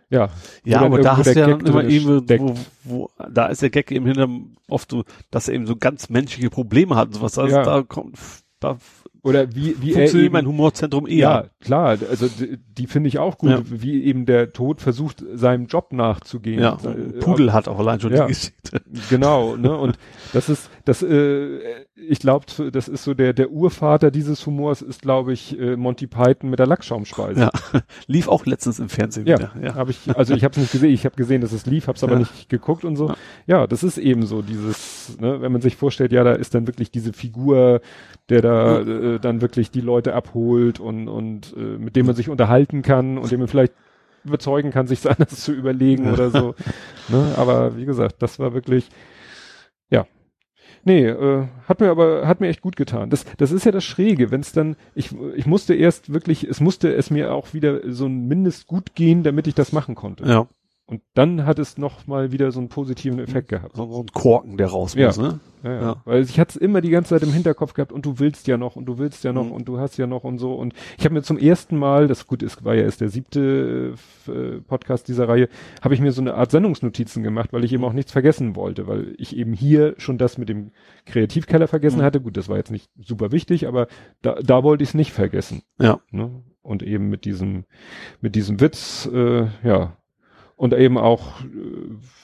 ja, 0.10 0.30
ja, 0.64 0.82
aber 0.82 1.00
da 1.02 1.18
hast 1.18 1.36
du 1.36 1.40
ja 1.40 1.48
immer 1.48 1.84
eben, 1.86 2.30
wo, 2.30 2.56
wo, 2.84 3.10
da 3.32 3.48
ist 3.48 3.64
der 3.64 3.72
Gag 3.72 3.92
eben 3.92 4.06
hinter 4.06 4.28
oft 4.70 4.92
so, 4.92 5.06
dass 5.32 5.48
er 5.48 5.56
eben 5.56 5.66
so 5.66 5.76
ganz 5.76 6.10
menschliche 6.10 6.52
Probleme 6.52 6.96
hat 6.96 7.08
und 7.08 7.14
sowas. 7.16 7.40
Also 7.40 7.56
da 7.56 7.82
kommt, 7.82 8.20
da 8.60 8.78
oder 9.24 9.56
wie, 9.56 9.82
wie 9.82 9.94
er 9.94 10.14
eben 10.14 10.34
mein 10.34 10.46
Humorzentrum 10.46 11.08
eher. 11.08 11.18
Ja, 11.18 11.46
klar, 11.62 11.98
also 12.10 12.28
die, 12.28 12.58
die 12.58 12.88
finde 12.88 13.08
ich 13.08 13.20
auch 13.20 13.38
gut, 13.38 13.50
ja. 13.50 13.62
wie 13.66 14.04
eben 14.04 14.26
der 14.26 14.52
Tod 14.52 14.82
versucht, 14.82 15.24
seinem 15.34 15.68
Job 15.68 15.94
nachzugehen. 15.94 16.62
Ja, 16.62 16.78
äh, 16.84 17.20
Pudel 17.20 17.54
hat 17.54 17.70
auch 17.70 17.80
allein 17.80 18.02
schon 18.02 18.14
ja, 18.14 18.28
die 18.28 18.34
Geschichte. 18.34 18.82
Genau, 19.10 19.56
ne, 19.56 19.76
und 19.76 19.98
das 20.34 20.50
ist, 20.50 20.70
das, 20.86 21.02
äh, 21.02 21.60
ich 21.96 22.20
glaube, 22.20 22.46
das 22.72 22.90
ist 22.90 23.06
so 23.06 23.14
der, 23.14 23.32
der 23.32 23.52
Urvater 23.52 24.12
dieses 24.12 24.46
Humors 24.46 24.82
ist, 24.82 25.02
glaube 25.02 25.32
ich, 25.32 25.58
äh, 25.58 25.78
Monty 25.78 26.08
Python 26.08 26.50
mit 26.50 26.60
der 26.60 26.68
Lackschaumspeise. 26.68 27.40
Ja, 27.40 27.52
lief 28.08 28.28
auch 28.28 28.46
letztens 28.46 28.80
im 28.80 28.90
Fernsehen 28.90 29.26
ja, 29.26 29.38
wieder. 29.38 29.54
Ja, 29.62 29.76
habe 29.76 29.92
ich, 29.92 30.16
also 30.16 30.34
ich 30.34 30.44
habe 30.44 30.52
es 30.52 30.58
nicht 30.58 30.72
gesehen, 30.74 30.94
ich 30.94 31.06
habe 31.06 31.16
gesehen, 31.16 31.40
dass 31.40 31.54
es 31.54 31.66
lief, 31.66 31.88
habe 31.88 31.96
es 31.96 32.04
aber 32.04 32.14
ja. 32.14 32.20
nicht 32.20 32.50
geguckt 32.50 32.84
und 32.84 32.98
so. 32.98 33.08
Ja. 33.08 33.16
ja, 33.48 33.68
das 33.68 33.84
ist 33.84 33.98
eben 33.98 34.26
so 34.26 34.42
dieses, 34.42 35.18
ne, 35.20 35.42
wenn 35.42 35.54
man 35.54 35.62
sich 35.62 35.78
vorstellt, 35.78 36.12
ja, 36.12 36.26
da 36.26 36.34
ist 36.34 36.54
dann 36.54 36.68
wirklich 36.68 36.92
diese 36.92 37.14
Figur, 37.14 37.80
der 38.28 38.42
da 38.42 38.82
äh, 38.82 39.20
dann 39.20 39.42
wirklich 39.42 39.72
die 39.72 39.82
Leute 39.82 40.14
abholt 40.14 40.82
und, 40.82 41.08
und 41.08 41.56
äh, 41.56 41.60
mit 41.60 41.96
dem 41.96 42.08
man 42.08 42.16
sich 42.16 42.28
unterhalten 42.28 42.82
kann 42.82 43.18
und 43.18 43.32
dem 43.32 43.40
man 43.40 43.48
vielleicht 43.48 43.74
überzeugen 44.26 44.72
kann, 44.72 44.88
sich 44.88 45.10
anders 45.10 45.42
zu 45.42 45.54
überlegen 45.54 46.12
oder 46.12 46.30
so. 46.30 46.56
ne? 47.08 47.36
Aber 47.38 47.78
wie 47.78 47.86
gesagt, 47.86 48.16
das 48.20 48.38
war 48.40 48.54
wirklich. 48.54 48.90
Nee, 50.86 51.06
äh, 51.08 51.48
hat 51.68 51.80
mir 51.80 51.90
aber, 51.90 52.28
hat 52.28 52.42
mir 52.42 52.48
echt 52.48 52.62
gut 52.62 52.76
getan. 52.76 53.10
Das, 53.10 53.26
das 53.38 53.52
ist 53.52 53.66
ja 53.66 53.72
das 53.72 53.86
Schräge, 53.86 54.32
wenn 54.32 54.42
es 54.42 54.52
dann, 54.52 54.76
ich, 54.96 55.12
ich 55.36 55.46
musste 55.46 55.74
erst 55.74 56.14
wirklich, 56.14 56.44
es 56.44 56.60
musste 56.60 56.94
es 56.94 57.10
mir 57.10 57.34
auch 57.34 57.54
wieder 57.54 57.80
so 57.92 58.06
ein 58.06 58.28
Mindest 58.28 58.68
gut 58.68 58.94
gehen, 58.94 59.24
damit 59.24 59.48
ich 59.48 59.56
das 59.56 59.72
machen 59.72 59.96
konnte. 59.96 60.26
Ja. 60.26 60.48
Und 60.86 61.02
dann 61.14 61.46
hat 61.46 61.60
es 61.60 61.78
noch 61.78 62.08
mal 62.08 62.34
wieder 62.34 62.52
so 62.52 62.60
einen 62.60 62.68
positiven 62.68 63.20
Effekt 63.20 63.48
gehabt. 63.48 63.78
So, 63.78 64.02
ein 64.02 64.08
Korken, 64.08 64.58
der 64.58 64.68
raus 64.68 64.96
muss, 64.98 65.16
ja. 65.16 65.24
ne? 65.24 65.40
Ja, 65.64 65.72
ja. 65.72 65.82
ja. 65.82 66.02
Weil 66.04 66.24
ich 66.24 66.38
hatte 66.40 66.50
es 66.50 66.56
immer 66.58 66.82
die 66.82 66.90
ganze 66.90 67.12
Zeit 67.12 67.24
im 67.24 67.32
Hinterkopf 67.32 67.74
gehabt 67.74 67.94
und 67.94 68.06
du 68.06 68.20
willst 68.20 68.48
ja 68.48 68.58
noch 68.58 68.76
und 68.76 68.86
du 68.86 68.98
willst 68.98 69.24
ja 69.24 69.32
noch 69.32 69.46
mhm. 69.46 69.52
und 69.54 69.68
du 69.70 69.80
hast 69.80 69.98
ja 69.98 70.08
noch 70.08 70.26
und 70.26 70.40
so. 70.40 70.54
Und 70.54 70.74
ich 70.98 71.06
habe 71.06 71.14
mir 71.14 71.22
zum 71.22 71.38
ersten 71.38 71.78
Mal, 71.78 72.10
das 72.10 72.28
gut 72.28 72.44
ist, 72.44 72.66
war 72.66 72.76
ja 72.76 72.84
erst 72.84 73.00
der 73.00 73.08
siebte 73.08 73.96
äh, 74.28 74.60
Podcast 74.60 75.08
dieser 75.08 75.30
Reihe, 75.30 75.48
habe 75.82 75.94
ich 75.94 76.02
mir 76.02 76.12
so 76.12 76.20
eine 76.20 76.34
Art 76.34 76.52
Sendungsnotizen 76.52 77.24
gemacht, 77.24 77.54
weil 77.54 77.64
ich 77.64 77.72
eben 77.72 77.86
auch 77.86 77.94
nichts 77.94 78.12
vergessen 78.12 78.58
wollte, 78.58 78.86
weil 78.86 79.16
ich 79.18 79.38
eben 79.38 79.54
hier 79.54 79.96
schon 79.98 80.18
das 80.18 80.38
mit 80.38 80.50
dem 80.50 80.72
Kreativkeller 81.06 81.70
vergessen 81.70 82.00
mhm. 82.00 82.04
hatte. 82.04 82.20
Gut, 82.20 82.36
das 82.36 82.50
war 82.50 82.58
jetzt 82.58 82.72
nicht 82.72 82.90
super 83.00 83.32
wichtig, 83.32 83.68
aber 83.68 83.88
da, 84.22 84.36
da 84.36 84.64
wollte 84.64 84.84
ich 84.84 84.90
es 84.90 84.96
nicht 84.96 85.14
vergessen. 85.14 85.62
Ja. 85.80 86.02
Ne? 86.12 86.44
Und 86.62 86.84
eben 86.84 87.10
mit 87.10 87.24
diesem, 87.24 87.64
mit 88.20 88.36
diesem 88.36 88.60
Witz, 88.60 89.10
äh, 89.14 89.48
ja, 89.64 89.98
und 90.56 90.74
eben 90.74 90.98
auch, 90.98 91.42
äh, 91.42 91.46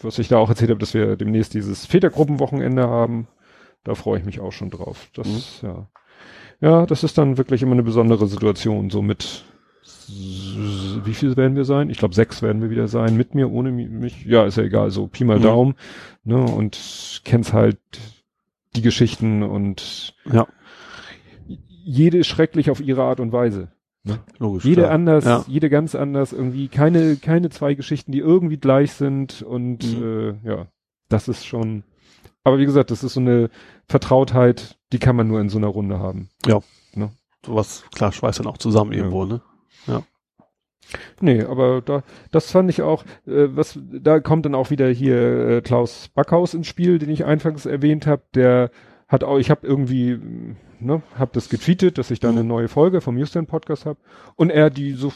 was 0.02 0.20
ich 0.20 0.28
da 0.28 0.38
auch 0.38 0.50
erzählt 0.50 0.70
habe, 0.70 0.80
dass 0.80 0.94
wir 0.94 1.16
demnächst 1.16 1.54
dieses 1.54 1.86
Vätergruppenwochenende 1.86 2.88
haben. 2.88 3.28
Da 3.84 3.96
freue 3.96 4.20
ich 4.20 4.26
mich 4.26 4.40
auch 4.40 4.52
schon 4.52 4.70
drauf. 4.70 5.08
Das, 5.14 5.62
mhm. 5.62 5.70
ja. 5.70 5.88
Ja, 6.62 6.86
das 6.86 7.04
ist 7.04 7.18
dann 7.18 7.38
wirklich 7.38 7.62
immer 7.62 7.72
eine 7.72 7.84
besondere 7.84 8.28
Situation, 8.28 8.90
so 8.90 9.02
mit, 9.02 9.46
wie 11.06 11.14
viel 11.14 11.38
werden 11.38 11.56
wir 11.56 11.64
sein? 11.64 11.90
Ich 11.90 11.98
glaube, 11.98 12.14
sechs 12.14 12.42
werden 12.42 12.62
wir 12.62 12.70
wieder 12.70 12.90
sein, 12.90 13.16
mit 13.16 13.34
mir, 13.34 13.50
ohne 13.50 13.72
mich. 13.72 14.26
Ja, 14.26 14.46
ist 14.46 14.58
ja 14.58 14.64
egal, 14.64 14.92
so 14.92 15.08
Pi 15.08 15.24
mal 15.24 15.40
mhm. 15.40 15.44
Daumen. 15.44 15.76
Ne, 16.26 16.44
und 16.44 17.22
kennst 17.24 17.54
halt 17.54 17.80
die 18.76 18.82
Geschichten 18.82 19.42
und 19.42 20.16
Ja. 20.32 20.48
jede 21.48 22.18
ist 22.18 22.28
schrecklich 22.28 22.70
auf 22.70 22.82
ihre 22.82 23.04
Art 23.04 23.22
und 23.22 23.32
Weise. 23.32 23.72
Logisch. 24.40 24.64
Jede 24.66 24.82
klar. 24.84 24.92
anders, 24.94 25.26
Ja. 25.26 25.46
jede 25.48 25.70
ganz 25.70 25.94
anders, 25.96 26.34
irgendwie 26.34 26.68
keine, 26.68 27.18
keine 27.18 27.50
zwei 27.50 27.74
Geschichten, 27.76 28.12
die 28.12 28.20
irgendwie 28.20 28.58
gleich 28.58 28.94
sind 28.94 29.42
und 29.42 29.98
Mhm. 30.00 30.40
äh, 30.44 30.48
ja, 30.50 30.68
das 31.10 31.28
ist 31.28 31.46
schon, 31.46 31.84
aber 32.44 32.58
wie 32.60 32.66
gesagt, 32.66 32.92
das 32.92 33.04
ist 33.04 33.14
so 33.14 33.20
eine 33.20 33.50
Vertrautheit, 33.88 34.78
die 34.94 35.00
kann 35.00 35.16
man 35.16 35.28
nur 35.28 35.42
in 35.42 35.50
so 35.50 35.58
einer 35.58 35.68
Runde 35.68 36.00
haben. 36.00 36.30
Sowas, 37.46 37.84
klar, 37.96 38.12
schweißt 38.12 38.40
dann 38.40 38.48
auch 38.48 38.58
zusammen 38.58 38.92
Ja. 38.92 38.98
irgendwo, 39.00 39.24
ne? 39.26 39.42
Nee, 41.22 41.44
aber 41.44 41.82
da, 41.82 42.04
das 42.32 42.52
fand 42.52 42.70
ich 42.70 42.82
auch, 42.82 43.04
äh, 43.28 43.48
was, 43.56 43.78
da 43.84 44.20
kommt 44.20 44.46
dann 44.46 44.56
auch 44.56 44.72
wieder 44.72 44.88
hier 44.90 45.48
äh, 45.48 45.62
Klaus 45.62 46.10
Backhaus 46.16 46.54
ins 46.56 46.66
Spiel, 46.68 46.98
den 46.98 47.10
ich 47.12 47.26
anfangs 47.26 47.66
erwähnt 47.68 48.08
habe, 48.08 48.24
der 48.34 48.72
hat 49.10 49.24
auch, 49.24 49.40
ich 49.40 49.50
habe 49.50 49.66
irgendwie, 49.66 50.20
ne, 50.80 51.02
habe 51.18 51.32
das 51.34 51.50
getweetet, 51.50 51.98
dass 51.98 52.12
ich 52.12 52.20
da 52.20 52.30
eine 52.30 52.44
neue 52.44 52.68
Folge 52.68 53.02
vom 53.02 53.18
Houston 53.18 53.48
Podcast 53.48 53.88
habe 53.88 53.98
und 54.36 54.52
er 54.52 54.70
die 54.70 54.92
so, 54.92 55.12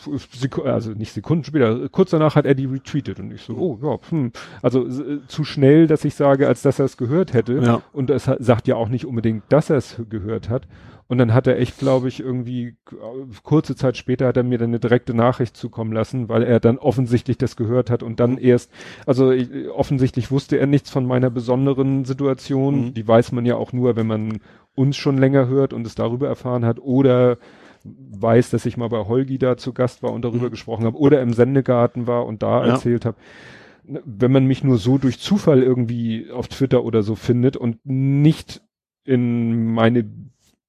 also 0.65 0.91
nicht 0.91 1.13
Sekunden 1.13 1.43
später, 1.43 1.87
kurz 1.89 2.09
danach 2.09 2.35
hat 2.35 2.47
er 2.47 2.55
die 2.55 2.65
retweetet. 2.65 3.19
Und 3.19 3.31
ich 3.31 3.43
so, 3.43 3.55
oh 3.55 3.79
ja, 3.83 3.99
hm, 4.09 4.31
also 4.63 4.87
äh, 4.87 5.19
zu 5.27 5.43
schnell, 5.43 5.85
dass 5.85 6.03
ich 6.05 6.15
sage, 6.15 6.47
als 6.47 6.63
dass 6.63 6.79
er 6.79 6.85
es 6.85 6.97
gehört 6.97 7.33
hätte. 7.33 7.53
Ja. 7.59 7.81
und 7.93 8.09
es 8.09 8.23
sagt 8.23 8.67
ja 8.67 8.75
auch 8.75 8.89
nicht 8.89 9.05
unbedingt, 9.05 9.43
dass 9.49 9.69
er 9.69 9.77
es 9.77 10.01
gehört 10.09 10.49
hat. 10.49 10.67
Und 11.07 11.17
dann 11.17 11.33
hat 11.33 11.47
er 11.47 11.59
echt, 11.59 11.77
glaube 11.79 12.07
ich, 12.07 12.19
irgendwie 12.21 12.77
k- 12.85 12.95
kurze 13.43 13.75
Zeit 13.75 13.97
später 13.97 14.27
hat 14.27 14.37
er 14.37 14.43
mir 14.43 14.57
dann 14.57 14.69
eine 14.69 14.79
direkte 14.79 15.13
Nachricht 15.13 15.55
zukommen 15.57 15.91
lassen, 15.91 16.29
weil 16.29 16.43
er 16.43 16.59
dann 16.59 16.77
offensichtlich 16.77 17.37
das 17.37 17.55
gehört 17.55 17.89
hat 17.89 18.03
und 18.03 18.19
dann 18.19 18.37
erst, 18.37 18.71
also 19.05 19.31
ich, 19.31 19.49
offensichtlich 19.69 20.31
wusste 20.31 20.57
er 20.57 20.65
nichts 20.67 20.89
von 20.89 21.05
meiner 21.05 21.29
besonderen 21.29 22.05
Situation. 22.05 22.87
Mhm. 22.87 22.93
Die 22.93 23.07
weiß 23.07 23.31
man 23.33 23.45
ja 23.45 23.55
auch 23.55 23.73
nur, 23.73 23.95
wenn 23.95 24.07
man 24.07 24.39
uns 24.75 24.95
schon 24.97 25.17
länger 25.17 25.47
hört 25.47 25.73
und 25.73 25.85
es 25.85 25.93
darüber 25.95 26.27
erfahren 26.27 26.65
hat 26.65 26.79
oder 26.79 27.37
weiß, 27.85 28.49
dass 28.51 28.65
ich 28.65 28.77
mal 28.77 28.87
bei 28.89 29.05
Holgi 29.05 29.37
da 29.37 29.57
zu 29.57 29.73
Gast 29.73 30.03
war 30.03 30.13
und 30.13 30.23
darüber 30.23 30.47
Mhm. 30.47 30.51
gesprochen 30.51 30.85
habe 30.85 30.97
oder 30.97 31.21
im 31.21 31.33
Sendegarten 31.33 32.07
war 32.07 32.25
und 32.25 32.41
da 32.41 32.65
Ja. 32.65 32.71
erzählt 32.73 33.05
habe. 33.05 33.17
Ne, 33.85 34.01
Wenn 34.05 34.31
man 34.31 34.45
mich 34.45 34.63
nur 34.63 34.77
so 34.77 34.97
durch 34.97 35.19
Zufall 35.19 35.61
irgendwie 35.61 36.31
auf 36.31 36.47
Twitter 36.47 36.85
oder 36.85 37.03
so 37.03 37.15
findet 37.15 37.57
und 37.57 37.79
nicht 37.85 38.61
in 39.03 39.73
meine, 39.73 40.05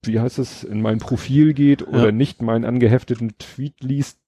wie 0.07 0.20
heißt 0.20 0.39
es, 0.39 0.65
in 0.65 0.81
mein 0.83 0.99
Profil 0.99 1.55
geht 1.55 1.86
oder 1.86 2.07
Ja. 2.07 2.12
nicht 2.12 2.42
meinen 2.42 2.65
angehefteten 2.65 3.36
Tweet 3.39 3.83
liest, 3.83 4.18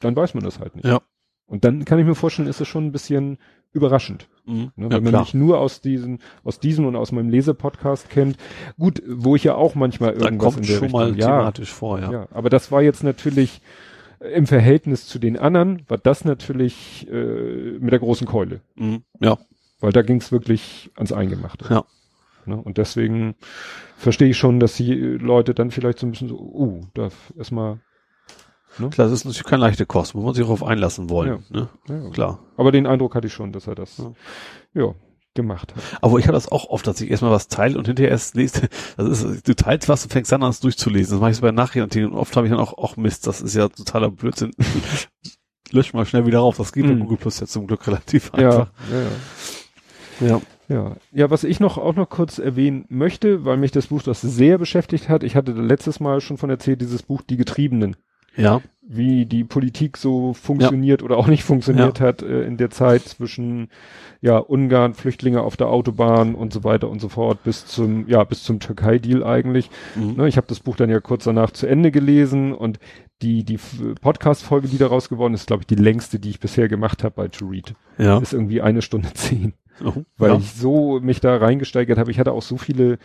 dann 0.00 0.16
weiß 0.16 0.34
man 0.34 0.44
das 0.44 0.58
halt 0.58 0.74
nicht. 0.76 0.86
Ja. 0.86 1.00
Und 1.46 1.64
dann 1.64 1.84
kann 1.84 1.98
ich 1.98 2.06
mir 2.06 2.14
vorstellen, 2.14 2.48
ist 2.48 2.60
es 2.60 2.68
schon 2.68 2.86
ein 2.86 2.92
bisschen 2.92 3.38
überraschend. 3.72 4.28
Mhm. 4.44 4.72
Ne, 4.76 4.84
ja, 4.84 4.90
wenn 4.92 5.04
man 5.04 5.12
klar. 5.12 5.22
mich 5.22 5.34
nur 5.34 5.58
aus 5.58 5.80
diesen, 5.80 6.18
aus 6.44 6.60
diesem 6.60 6.86
und 6.86 6.96
aus 6.96 7.12
meinem 7.12 7.30
Lesepodcast 7.30 8.10
kennt. 8.10 8.36
Gut, 8.78 9.02
wo 9.06 9.36
ich 9.36 9.44
ja 9.44 9.54
auch 9.54 9.74
manchmal 9.74 10.14
da 10.14 10.24
irgendwas 10.26 10.54
kommt 10.54 10.66
in 10.66 10.72
der 10.72 10.78
schon 10.78 10.90
mal 10.90 11.06
Richtung, 11.06 11.20
ja, 11.20 11.38
thematisch 11.38 11.72
vor, 11.72 12.00
ja. 12.00 12.12
ja. 12.12 12.28
aber 12.32 12.50
das 12.50 12.70
war 12.72 12.82
jetzt 12.82 13.02
natürlich 13.04 13.60
äh, 14.20 14.28
im 14.28 14.46
Verhältnis 14.46 15.06
zu 15.06 15.18
den 15.18 15.38
anderen, 15.38 15.82
war 15.88 15.98
das 15.98 16.24
natürlich 16.24 17.06
äh, 17.10 17.78
mit 17.78 17.92
der 17.92 17.98
großen 17.98 18.26
Keule. 18.26 18.60
Mhm. 18.76 19.02
Ja. 19.20 19.38
Weil 19.80 19.92
da 19.92 20.02
ging 20.02 20.18
es 20.18 20.30
wirklich 20.32 20.90
ans 20.96 21.12
Eingemachte. 21.12 21.66
Ja. 21.68 21.84
Ne? 22.46 22.56
Und 22.56 22.78
deswegen 22.78 23.34
verstehe 23.96 24.28
ich 24.28 24.38
schon, 24.38 24.60
dass 24.60 24.74
die 24.76 24.92
Leute 24.94 25.54
dann 25.54 25.70
vielleicht 25.70 25.98
so 25.98 26.06
ein 26.06 26.10
bisschen 26.12 26.28
so, 26.28 26.36
uh, 26.38 26.80
da 26.94 27.08
erstmal, 27.36 27.80
Klar, 28.78 28.90
das 29.08 29.12
ist 29.12 29.24
natürlich 29.26 29.44
keine 29.44 29.60
leichte 29.60 29.84
Kost, 29.84 30.14
muss 30.14 30.24
man 30.24 30.32
sich 30.32 30.44
darauf 30.44 30.62
einlassen 30.64 31.10
wollen. 31.10 31.44
Ne? 31.50 31.68
ja, 31.88 32.08
Klar. 32.10 32.38
aber 32.56 32.72
den 32.72 32.86
Eindruck 32.86 33.14
hatte 33.14 33.26
ich 33.26 33.32
schon, 33.34 33.52
dass 33.52 33.66
er 33.66 33.74
das, 33.74 33.98
Ja. 33.98 34.12
ja, 34.72 34.94
gemacht 35.34 35.74
hat. 35.74 35.82
Aber 36.00 36.18
ich 36.18 36.24
habe 36.26 36.34
das 36.34 36.50
auch 36.50 36.70
oft, 36.70 36.86
dass 36.86 36.98
ich 37.02 37.10
erstmal 37.10 37.30
was 37.32 37.48
teile 37.48 37.76
und 37.78 37.86
hinterher 37.86 38.10
erst 38.10 38.34
lese. 38.34 38.68
Das 38.96 39.22
ist, 39.22 39.46
du 39.46 39.54
teilst 39.54 39.88
was 39.90 40.04
und 40.04 40.10
fängst 40.12 40.32
dann 40.32 40.42
an, 40.42 40.48
es 40.50 40.60
durchzulesen. 40.60 41.16
Das 41.16 41.20
mache 41.20 41.30
ich 41.32 41.36
so 41.36 41.42
bei 41.42 41.52
Nachrichtenartikeln 41.52 42.12
und 42.12 42.18
oft 42.18 42.34
habe 42.34 42.46
ich 42.46 42.50
dann 42.50 42.60
auch, 42.60 42.72
auch 42.78 42.96
Mist, 42.96 43.26
das 43.26 43.42
ist 43.42 43.54
ja 43.54 43.68
totaler 43.68 44.10
Blödsinn. 44.10 44.52
Lösch 45.70 45.92
mal 45.94 46.04
schnell 46.06 46.26
wieder 46.26 46.38
rauf. 46.40 46.56
Das 46.56 46.72
geht 46.72 46.84
bei 46.86 46.94
Mhm. 46.94 47.00
Google 47.00 47.16
Plus 47.18 47.40
jetzt 47.40 47.52
zum 47.52 47.66
Glück 47.66 47.86
relativ 47.86 48.30
Ja, 48.36 48.48
einfach. 48.48 48.70
ja, 48.90 49.00
ja. 49.00 49.06
Ja. 50.28 50.28
Ja, 50.36 50.40
ja, 51.12 51.30
was 51.30 51.44
ich 51.44 51.60
noch 51.60 51.78
auch 51.78 51.94
noch 51.94 52.08
kurz 52.08 52.38
erwähnen 52.38 52.84
möchte, 52.88 53.44
weil 53.44 53.56
mich 53.56 53.70
das 53.72 53.88
Buch 53.88 54.02
das 54.02 54.20
sehr 54.20 54.58
beschäftigt 54.58 55.08
hat. 55.08 55.22
Ich 55.22 55.36
hatte 55.36 55.52
letztes 55.52 56.00
Mal 56.00 56.20
schon 56.20 56.38
von 56.38 56.50
erzählt, 56.50 56.80
dieses 56.80 57.02
Buch 57.02 57.22
Die 57.22 57.36
Getriebenen, 57.36 57.96
Ja. 58.36 58.60
wie 58.80 59.26
die 59.26 59.44
Politik 59.44 59.96
so 59.96 60.32
funktioniert 60.34 61.02
oder 61.02 61.16
auch 61.16 61.26
nicht 61.28 61.44
funktioniert 61.44 62.00
hat 62.00 62.22
äh, 62.22 62.42
in 62.44 62.56
der 62.56 62.70
Zeit 62.70 63.02
zwischen 63.02 63.68
ja 64.20 64.38
Ungarn, 64.38 64.94
Flüchtlinge 64.94 65.42
auf 65.42 65.56
der 65.56 65.68
Autobahn 65.68 66.34
und 66.34 66.52
so 66.52 66.62
weiter 66.64 66.88
und 66.88 67.00
so 67.00 67.08
fort 67.08 67.42
bis 67.44 67.66
zum 67.66 68.08
ja 68.08 68.22
bis 68.24 68.42
zum 68.44 68.60
Türkei-Deal 68.60 69.22
eigentlich. 69.24 69.70
Mhm. 69.96 70.14
Ne, 70.16 70.28
ich 70.28 70.36
habe 70.36 70.46
das 70.46 70.60
Buch 70.60 70.76
dann 70.76 70.90
ja 70.90 71.00
kurz 71.00 71.24
danach 71.24 71.50
zu 71.50 71.66
Ende 71.66 71.90
gelesen 71.90 72.52
und 72.54 72.78
die 73.22 73.44
die 73.44 73.58
Podcast-Folge, 74.00 74.68
die 74.68 74.78
daraus 74.78 75.08
geworden 75.08 75.34
ist, 75.34 75.46
glaube 75.46 75.62
ich, 75.62 75.66
die 75.66 75.74
längste, 75.76 76.18
die 76.18 76.30
ich 76.30 76.40
bisher 76.40 76.68
gemacht 76.68 77.04
habe 77.04 77.14
bei 77.16 77.28
To 77.28 77.46
Read, 77.46 77.74
Ja. 77.98 78.18
ist 78.18 78.32
irgendwie 78.32 78.62
eine 78.62 78.82
Stunde 78.82 79.08
zehn 79.14 79.52
Oh, 79.84 80.04
weil 80.18 80.30
ja. 80.30 80.36
ich 80.38 80.52
so 80.52 81.00
mich 81.00 81.20
da 81.20 81.36
reingesteigert 81.36 81.98
habe. 81.98 82.10
Ich 82.10 82.18
hatte 82.18 82.32
auch 82.32 82.42
so 82.42 82.56
viele, 82.56 82.98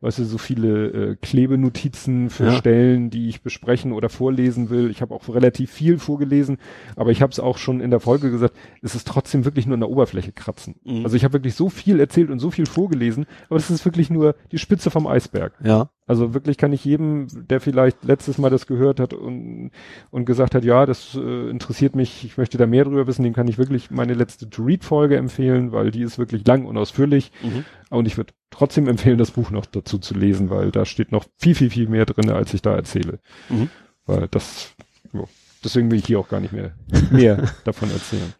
weißt 0.00 0.18
du, 0.18 0.24
so 0.24 0.38
viele 0.38 0.86
äh, 1.12 1.16
Klebenotizen 1.20 2.30
für 2.30 2.44
Ja. 2.46 2.52
Stellen, 2.52 3.10
die 3.10 3.28
ich 3.28 3.42
besprechen 3.42 3.92
oder 3.92 4.08
vorlesen 4.08 4.70
will. 4.70 4.90
Ich 4.90 5.02
habe 5.02 5.14
auch 5.14 5.28
relativ 5.28 5.70
viel 5.70 5.98
vorgelesen, 5.98 6.58
aber 6.96 7.10
ich 7.10 7.22
habe 7.22 7.32
es 7.32 7.40
auch 7.40 7.58
schon 7.58 7.80
in 7.80 7.90
der 7.90 8.00
Folge 8.00 8.30
gesagt, 8.30 8.54
es 8.82 8.94
ist 8.94 9.06
trotzdem 9.06 9.44
wirklich 9.44 9.66
nur 9.66 9.74
an 9.74 9.80
der 9.80 9.90
Oberfläche 9.90 10.32
kratzen. 10.32 10.76
Mhm. 10.84 11.04
Also 11.04 11.16
ich 11.16 11.24
habe 11.24 11.34
wirklich 11.34 11.54
so 11.54 11.68
viel 11.68 12.00
erzählt 12.00 12.30
und 12.30 12.38
so 12.38 12.50
viel 12.50 12.66
vorgelesen, 12.66 13.26
aber 13.48 13.56
es 13.56 13.70
ist 13.70 13.84
wirklich 13.84 14.10
nur 14.10 14.34
die 14.52 14.58
Spitze 14.58 14.90
vom 14.90 15.06
Eisberg. 15.06 15.54
ja. 15.64 15.90
Also 16.10 16.34
wirklich 16.34 16.58
kann 16.58 16.72
ich 16.72 16.84
jedem, 16.84 17.28
der 17.30 17.60
vielleicht 17.60 18.02
letztes 18.02 18.36
Mal 18.36 18.50
das 18.50 18.66
gehört 18.66 18.98
hat 18.98 19.14
und, 19.14 19.70
und 20.10 20.24
gesagt 20.24 20.56
hat, 20.56 20.64
ja, 20.64 20.84
das 20.84 21.14
äh, 21.14 21.48
interessiert 21.48 21.94
mich, 21.94 22.24
ich 22.24 22.36
möchte 22.36 22.58
da 22.58 22.66
mehr 22.66 22.82
drüber 22.82 23.06
wissen, 23.06 23.22
dem 23.22 23.32
kann 23.32 23.46
ich 23.46 23.58
wirklich 23.58 23.92
meine 23.92 24.14
letzte 24.14 24.50
To-Read-Folge 24.50 25.16
empfehlen, 25.16 25.70
weil 25.70 25.92
die 25.92 26.02
ist 26.02 26.18
wirklich 26.18 26.44
lang 26.44 26.64
und 26.64 26.76
ausführlich. 26.76 27.30
Mhm. 27.44 27.64
Und 27.90 28.06
ich 28.06 28.16
würde 28.16 28.32
trotzdem 28.50 28.88
empfehlen, 28.88 29.18
das 29.18 29.30
Buch 29.30 29.52
noch 29.52 29.66
dazu 29.66 29.98
zu 29.98 30.14
lesen, 30.14 30.50
weil 30.50 30.72
da 30.72 30.84
steht 30.84 31.12
noch 31.12 31.26
viel, 31.36 31.54
viel, 31.54 31.70
viel 31.70 31.88
mehr 31.88 32.06
drin, 32.06 32.28
als 32.28 32.52
ich 32.54 32.62
da 32.62 32.74
erzähle. 32.74 33.20
Mhm. 33.48 33.70
Weil 34.04 34.26
das, 34.26 34.74
jo, 35.12 35.28
deswegen 35.62 35.92
will 35.92 36.00
ich 36.00 36.06
hier 36.06 36.18
auch 36.18 36.28
gar 36.28 36.40
nicht 36.40 36.52
mehr, 36.52 36.72
mehr 37.12 37.52
davon 37.62 37.88
erzählen. 37.88 38.34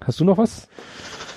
Hast 0.00 0.20
du 0.20 0.24
noch 0.24 0.38
was? 0.38 0.68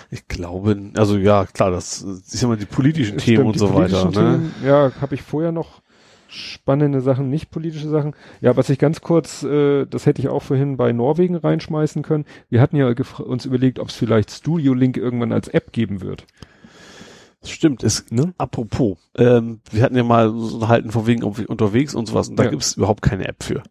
Ich 0.09 0.27
glaube, 0.27 0.91
also 0.95 1.17
ja, 1.17 1.45
klar, 1.45 1.71
das 1.71 2.01
ist 2.01 2.43
mal 2.43 2.57
die 2.57 2.65
politischen 2.65 3.17
Themen 3.17 3.53
Stimmt, 3.53 3.53
und 3.53 3.59
so 3.59 3.73
weiter. 3.73 4.05
Ne? 4.05 4.11
Themen, 4.11 4.53
ja, 4.63 4.91
habe 5.01 5.15
ich 5.15 5.21
vorher 5.21 5.51
noch 5.51 5.81
spannende 6.29 7.01
Sachen, 7.01 7.29
nicht 7.29 7.51
politische 7.51 7.89
Sachen. 7.89 8.13
Ja, 8.41 8.55
was 8.57 8.69
ich 8.69 8.79
ganz 8.79 9.01
kurz, 9.01 9.43
äh, 9.43 9.85
das 9.85 10.05
hätte 10.05 10.21
ich 10.21 10.27
auch 10.29 10.43
vorhin 10.43 10.77
bei 10.77 10.91
Norwegen 10.91 11.35
reinschmeißen 11.35 12.03
können. 12.03 12.25
Wir 12.49 12.61
hatten 12.61 12.75
ja 12.75 12.93
uns 13.19 13.45
überlegt, 13.45 13.79
ob 13.79 13.89
es 13.89 13.95
vielleicht 13.95 14.31
Studio 14.31 14.73
Link 14.73 14.97
irgendwann 14.97 15.31
als 15.31 15.47
App 15.47 15.71
geben 15.71 16.01
wird. 16.01 16.25
Stimmt. 17.43 17.83
Es, 17.83 18.05
Ne? 18.09 18.33
Apropos, 18.37 18.97
ähm, 19.15 19.61
wir 19.71 19.83
hatten 19.83 19.95
ja 19.95 20.03
mal 20.03 20.29
so 20.29 20.55
unterhalten 20.55 20.91
von 20.91 21.07
wegen 21.07 21.23
unterwegs 21.23 21.95
und 21.95 22.07
sowas 22.07 22.29
und 22.29 22.37
da 22.37 22.43
Ja. 22.45 22.49
gibt's 22.49 22.75
überhaupt 22.75 23.01
keine 23.01 23.27
App 23.27 23.43
für. 23.43 23.63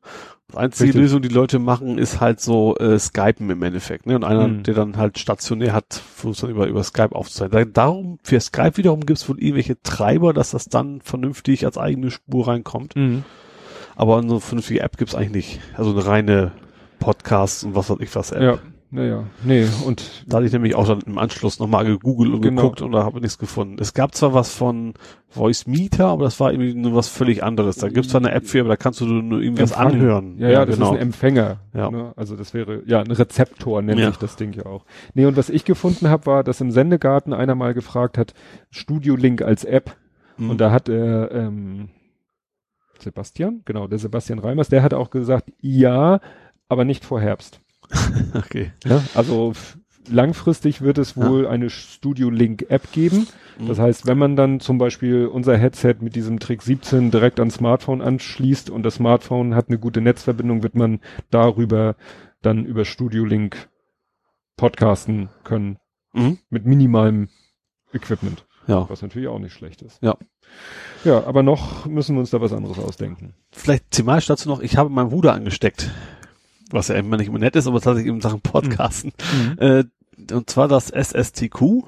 Die 0.52 0.56
einzige 0.56 0.88
Richtig. 0.90 1.02
Lösung, 1.02 1.22
die 1.22 1.28
Leute 1.28 1.58
machen, 1.58 1.98
ist 1.98 2.20
halt 2.20 2.40
so 2.40 2.76
äh, 2.76 2.98
Skypen 2.98 3.50
im 3.50 3.62
Endeffekt. 3.62 4.06
Ne? 4.06 4.14
Und 4.14 4.22
einer, 4.24 4.46
Mhm. 4.46 4.62
der 4.62 4.74
dann 4.74 4.96
halt 4.96 5.18
stationär 5.18 5.72
hat, 5.72 5.94
versucht 6.14 6.44
dann 6.44 6.50
über, 6.50 6.68
über 6.68 6.84
Skype 6.84 7.14
aufzuzeichnen. 7.16 7.72
Da, 7.72 7.82
darum, 7.82 8.18
für 8.22 8.38
Skype 8.38 8.76
wiederum 8.76 9.00
gibt's 9.06 9.28
wohl 9.28 9.40
irgendwelche 9.40 9.80
Treiber, 9.82 10.32
dass 10.32 10.52
das 10.52 10.66
dann 10.66 11.00
vernünftig 11.00 11.64
als 11.66 11.76
eigene 11.78 12.10
Spur 12.12 12.46
reinkommt. 12.46 12.94
Aber 13.96 14.18
eine 14.18 14.40
vernünftige 14.40 14.80
App 14.80 14.96
gibt's 14.98 15.14
eigentlich 15.16 15.56
nicht. 15.56 15.60
Also 15.74 15.90
eine 15.90 16.06
reine 16.06 16.52
Podcast 17.00 17.64
und 17.64 17.74
was 17.74 17.90
weiß 17.90 17.98
ich 18.00 18.14
was 18.14 18.30
App. 18.32 18.42
Ja, 18.42 18.58
naja, 18.90 19.24
nee, 19.44 19.66
und 19.84 20.24
Da 20.26 20.36
hatte 20.36 20.46
ich 20.46 20.52
nämlich 20.52 20.74
auch 20.74 20.86
dann 20.86 21.00
im 21.06 21.18
Anschluss 21.18 21.58
nochmal 21.58 21.84
gegoogelt 21.84 22.32
und 22.32 22.40
Genau. 22.40 22.62
geguckt 22.62 22.82
und 22.82 22.92
da 22.92 23.04
habe 23.04 23.18
ich 23.18 23.22
nichts 23.22 23.38
gefunden. 23.38 23.76
Es 23.80 23.94
gab 23.94 24.14
zwar 24.14 24.32
was 24.32 24.54
von 24.54 24.94
Voice 25.28 25.66
Meter, 25.66 26.06
aber 26.06 26.24
das 26.24 26.38
war 26.40 26.52
irgendwie 26.52 26.74
nur 26.74 26.94
was 26.94 27.08
völlig 27.08 27.42
anderes. 27.42 27.76
Da 27.76 27.88
gibt's 27.88 28.10
zwar 28.10 28.20
eine 28.20 28.30
App 28.32 28.46
für, 28.46 28.60
aber 28.60 28.70
da 28.70 28.76
kannst 28.76 29.00
du 29.00 29.06
nur 29.06 29.40
irgendwas 29.40 29.72
Empfangen. 29.72 29.92
anhören. 29.94 30.38
Ja, 30.38 30.48
ja, 30.50 30.64
das 30.64 30.76
genau. 30.76 30.90
ist 30.92 30.96
ein 30.96 31.02
Empfänger. 31.02 31.58
Ja. 31.74 31.90
Ne? 31.90 32.12
Also 32.16 32.36
das 32.36 32.54
wäre, 32.54 32.82
ja, 32.86 33.00
ein 33.00 33.10
Rezeptor 33.10 33.82
nennt 33.82 33.98
Ja. 34.00 34.08
sich 34.08 34.18
das 34.18 34.36
Ding 34.36 34.52
ja 34.52 34.66
auch. 34.66 34.84
Nee, 35.14 35.26
und 35.26 35.36
was 35.36 35.50
ich 35.50 35.64
gefunden 35.64 36.08
habe, 36.08 36.26
war, 36.26 36.44
dass 36.44 36.60
im 36.60 36.70
Sendegarten 36.70 37.32
einer 37.32 37.54
mal 37.54 37.74
gefragt 37.74 38.16
hat, 38.18 38.34
Studio 38.70 39.16
Link 39.16 39.42
als 39.42 39.64
App. 39.64 39.96
Mhm. 40.38 40.50
Und 40.50 40.60
da 40.60 40.70
hat 40.70 40.88
er, 40.88 41.32
ähm, 41.32 41.88
Sebastian, 42.98 43.62
genau, 43.64 43.86
der 43.88 43.98
Sebastian 43.98 44.38
Reimers, 44.38 44.68
der 44.68 44.82
hat 44.82 44.94
auch 44.94 45.10
gesagt, 45.10 45.52
ja, 45.60 46.20
aber 46.68 46.84
nicht 46.84 47.04
vor 47.04 47.20
Herbst. 47.20 47.60
okay. 48.34 48.72
Ja? 48.84 49.02
Also 49.14 49.52
langfristig 50.08 50.82
wird 50.82 50.98
es 50.98 51.16
wohl 51.16 51.46
eine 51.46 51.68
Studio 51.70 52.30
Link 52.30 52.66
App 52.68 52.92
geben. 52.92 53.26
Mhm. 53.58 53.68
Das 53.68 53.78
heißt, 53.78 54.06
wenn 54.06 54.18
man 54.18 54.36
dann 54.36 54.60
zum 54.60 54.78
Beispiel 54.78 55.26
unser 55.26 55.56
Headset 55.56 55.96
mit 56.00 56.14
diesem 56.14 56.38
Trick 56.38 56.62
17 56.62 57.10
direkt 57.10 57.40
ans 57.40 57.54
Smartphone 57.54 58.02
anschließt 58.02 58.70
und 58.70 58.82
das 58.84 58.96
Smartphone 58.96 59.54
hat 59.54 59.68
eine 59.68 59.78
gute 59.78 60.00
Netzverbindung, 60.00 60.62
wird 60.62 60.74
man 60.74 61.00
darüber 61.30 61.96
dann 62.42 62.64
über 62.64 62.84
Studio 62.84 63.24
Link 63.24 63.68
podcasten 64.56 65.28
können 65.44 65.78
Mhm. 66.12 66.38
mit 66.48 66.64
minimalem 66.64 67.28
Equipment. 67.92 68.46
Ja. 68.66 68.88
Was 68.88 69.02
natürlich 69.02 69.28
auch 69.28 69.38
nicht 69.38 69.52
schlecht 69.52 69.82
ist. 69.82 70.02
Ja. 70.02 70.16
Ja, 71.04 71.24
aber 71.24 71.42
noch 71.42 71.86
müssen 71.86 72.16
wir 72.16 72.20
uns 72.20 72.30
da 72.30 72.40
was 72.40 72.52
anderes 72.52 72.78
ausdenken. 72.78 73.34
Vielleicht 73.52 73.90
thematisch 73.90 74.26
dazu 74.26 74.48
noch, 74.48 74.60
ich 74.60 74.76
habe 74.76 74.88
meinen 74.90 75.10
Bruder 75.10 75.34
angesteckt. 75.34 75.90
Was 76.72 76.88
ja 76.88 76.96
immer 76.96 77.16
nicht 77.16 77.28
immer 77.28 77.38
nett 77.38 77.56
ist, 77.56 77.66
aber 77.66 77.80
tatsächlich 77.80 78.12
in 78.12 78.20
Sachen 78.20 78.40
Podcasten. 78.40 79.12
Mhm. 79.56 79.58
Äh, 79.58 79.84
und 80.32 80.48
zwar 80.50 80.66
das 80.68 80.90
SSTQ, 80.90 81.84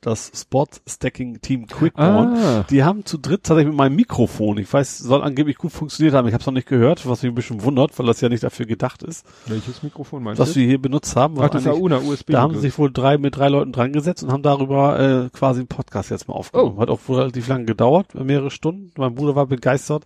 das 0.00 0.32
Sport 0.34 0.80
Stacking 0.88 1.40
Team 1.42 1.68
Quickborn. 1.68 2.34
Ah, 2.36 2.64
Die 2.68 2.82
haben 2.82 3.04
zu 3.04 3.18
dritt 3.18 3.44
tatsächlich 3.44 3.68
mit 3.68 3.76
meinem 3.76 3.94
Mikrofon, 3.94 4.58
ich 4.58 4.72
weiß, 4.72 4.98
soll 4.98 5.22
angeblich 5.22 5.58
gut 5.58 5.70
funktioniert 5.70 6.12
haben. 6.16 6.26
Ich 6.26 6.34
habe 6.34 6.40
es 6.40 6.46
noch 6.46 6.52
nicht 6.54 6.66
gehört, 6.66 7.06
was 7.08 7.22
mich 7.22 7.30
ein 7.30 7.36
bisschen 7.36 7.62
wundert, 7.62 7.96
weil 7.98 8.06
das 8.06 8.20
ja 8.20 8.28
nicht 8.28 8.42
dafür 8.42 8.66
gedacht 8.66 9.04
ist, 9.04 9.24
welches 9.46 9.84
Mikrofon 9.84 10.24
meinst 10.24 10.40
was 10.40 10.54
du? 10.54 10.60
wir 10.60 10.66
hier 10.66 10.82
benutzt 10.82 11.14
haben. 11.14 11.36
was 11.36 11.44
Ach, 11.46 11.50
das 11.50 11.68
Auna, 11.68 11.98
USB. 12.00 12.32
da 12.32 12.40
haben 12.40 12.54
sie 12.54 12.60
sich 12.62 12.76
wohl 12.78 12.90
drei 12.90 13.16
mit 13.16 13.36
drei 13.36 13.48
Leuten 13.48 13.70
dran 13.70 13.92
gesetzt 13.92 14.24
und 14.24 14.32
haben 14.32 14.42
darüber 14.42 14.98
äh, 14.98 15.28
quasi 15.30 15.60
einen 15.60 15.68
Podcast 15.68 16.10
jetzt 16.10 16.26
mal 16.26 16.34
aufgenommen. 16.34 16.74
Oh. 16.78 16.80
Hat 16.80 16.90
auch 16.90 16.98
wohl 17.06 17.18
relativ 17.18 17.46
lange 17.46 17.66
gedauert, 17.66 18.12
mehrere 18.16 18.50
Stunden. 18.50 18.90
Mein 18.96 19.14
Bruder 19.14 19.36
war 19.36 19.46
begeistert. 19.46 20.04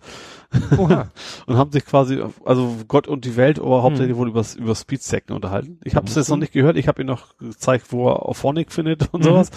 und 1.47 1.57
haben 1.57 1.73
sich 1.73 1.85
quasi, 1.85 2.23
also 2.45 2.77
Gott 2.89 3.09
und 3.09 3.25
die 3.25 3.37
Welt, 3.37 3.59
aber 3.59 3.83
hauptsächlich 3.83 4.13
Hm. 4.13 4.19
wohl 4.19 4.29
über 4.29 4.45
über 4.59 4.75
Speedstacken 4.75 5.35
unterhalten. 5.35 5.79
Ich 5.85 5.95
habe 5.97 6.05
es 6.07 6.11
musst 6.11 6.17
jetzt 6.17 6.29
noch 6.31 6.37
nicht 6.37 6.53
gehört. 6.53 6.77
Ich 6.77 6.89
habe 6.89 7.03
ihm 7.03 7.07
noch 7.09 7.37
gezeigt, 7.39 7.87
wo 7.91 8.09
er 8.09 8.27
Auphonic 8.27 8.73
findet 8.73 9.09
und 9.13 9.21
Mhm. 9.21 9.25
sowas. 9.25 9.51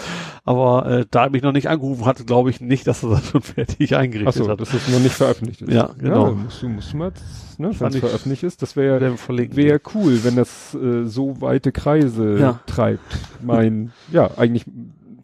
Aber 0.44 0.86
äh, 0.86 1.06
da 1.10 1.24
er 1.24 1.30
mich 1.30 1.42
noch 1.42 1.52
nicht 1.52 1.68
angerufen 1.68 2.06
hatte, 2.06 2.24
glaube 2.24 2.50
ich 2.50 2.60
nicht, 2.60 2.86
dass 2.86 3.02
er 3.02 3.10
das 3.10 3.26
schon 3.28 3.42
fertig 3.42 3.94
eingerichtet 3.96 4.42
Achso, 4.42 4.48
hat. 4.50 4.60
dass 4.60 4.74
es 4.74 4.88
noch 4.88 4.98
nicht 5.00 5.14
veröffentlicht 5.14 5.62
ist. 5.62 5.72
Ja, 5.72 5.90
genau. 5.98 6.26
Ja, 6.28 6.32
musst 6.32 6.62
du, 6.62 6.68
musst 6.68 6.92
du 6.92 6.96
mal, 6.96 7.12
ne, 7.58 7.70
wenn 7.78 7.88
es 7.88 7.94
ich- 7.94 8.00
veröffentlicht 8.00 8.42
ist, 8.42 8.62
das 8.62 8.76
wäre 8.76 9.16
verlinkt. 9.16 9.56
wäre 9.56 9.80
cool, 9.94 10.24
wenn 10.24 10.36
das 10.36 10.74
äh, 10.74 11.04
so 11.06 11.40
weite 11.40 11.72
Kreise 11.72 12.38
Ja. 12.38 12.60
treibt. 12.66 13.00
Mein, 13.42 13.92
ja, 14.12 14.30
eigentlich 14.36 14.64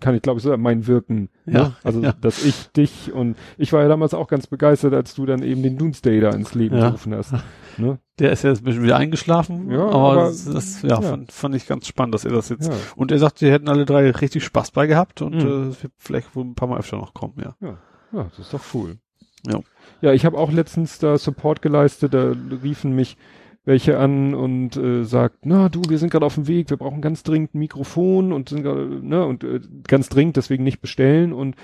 kann 0.00 0.15
ich 0.15 0.23
glaube 0.23 0.39
ich 0.39 0.44
so 0.44 0.57
mein 0.57 0.86
Wirken. 0.86 1.28
Ja, 1.47 1.52
Ne? 1.52 1.76
Also, 1.84 2.00
ja. 2.02 2.12
dass 2.20 2.44
ich 2.44 2.68
dich 2.73 3.12
und 3.12 3.36
ich 3.58 3.73
war 3.73 3.83
ja 3.83 3.89
damals 3.89 4.15
auch 4.15 4.28
ganz 4.28 4.47
begeistert, 4.47 4.94
als 4.94 5.15
du 5.15 5.26
dann 5.26 5.42
eben 5.42 5.62
den 5.62 5.78
Doomsday 5.78 6.20
da 6.20 6.31
ins 6.31 6.55
Leben 6.55 6.76
Ja. 6.76 6.86
gerufen 6.89 7.15
hast. 7.15 7.34
Ne? 7.78 7.99
Der 8.18 8.33
ist 8.33 8.42
jetzt 8.44 8.62
ein 8.62 8.65
bisschen 8.65 8.83
wieder 8.84 8.97
eingeschlafen, 8.97 9.70
Ja, 9.70 9.84
aber, 9.84 9.94
aber- 10.12 10.25
das, 10.25 10.81
ja, 10.83 10.89
ja. 10.89 11.00
Fand, 11.02 11.31
fand 11.33 11.55
ich 11.55 11.66
ganz 11.66 11.86
spannend, 11.86 12.15
dass 12.15 12.25
er 12.25 12.33
das 12.33 12.49
jetzt. 12.49 12.68
Ja. 12.68 12.75
Und 12.97 13.12
er 13.12 13.18
sagt, 13.18 13.41
die 13.42 13.50
hätten 13.50 13.68
alle 13.68 13.84
drei 13.84 14.10
richtig 14.10 14.44
Spaß 14.44 14.70
bei 14.70 14.86
gehabt 14.86 15.20
und 15.23 15.34
Mhm. 15.34 15.73
äh, 15.73 15.89
vielleicht 15.99 16.34
wohl 16.34 16.44
ein 16.44 16.55
paar 16.55 16.68
Mal 16.68 16.78
öfter 16.78 16.97
noch 16.97 17.12
kommen, 17.12 17.34
ja. 17.42 17.55
ja, 17.60 17.76
das 18.12 18.39
ist 18.39 18.55
doch 18.55 18.62
cool. 18.75 18.97
Ja. 19.47 19.60
Ja, 20.00 20.12
ich 20.12 20.25
habe 20.26 20.39
auch 20.39 20.50
letztens 20.50 20.99
da 20.99 21.16
Support 21.18 21.62
geleistet, 21.62 22.15
da 22.15 22.33
riefen 22.62 22.94
mich 22.97 23.16
welche 23.66 23.98
an 23.98 24.32
und 24.34 24.76
äh, 24.76 25.04
sagt, 25.04 25.44
na 25.44 25.68
du, 25.68 25.82
wir 25.88 25.98
sind 25.98 26.10
gerade 26.10 26.24
auf 26.24 26.36
dem 26.36 26.46
Weg, 26.46 26.70
wir 26.70 26.76
brauchen 26.76 27.02
ganz 27.02 27.24
dringend 27.24 27.54
ein 27.54 27.58
Mikrofon 27.58 28.32
und 28.32 28.48
sind 28.48 28.62
gerade, 28.62 28.86
ne, 29.06 29.26
und 29.26 29.44
äh, 29.44 29.60
ganz 29.86 30.08
dringend, 30.08 30.36
deswegen 30.36 30.64
nicht 30.64 30.80
bestellen 30.80 31.32
und 31.32 31.56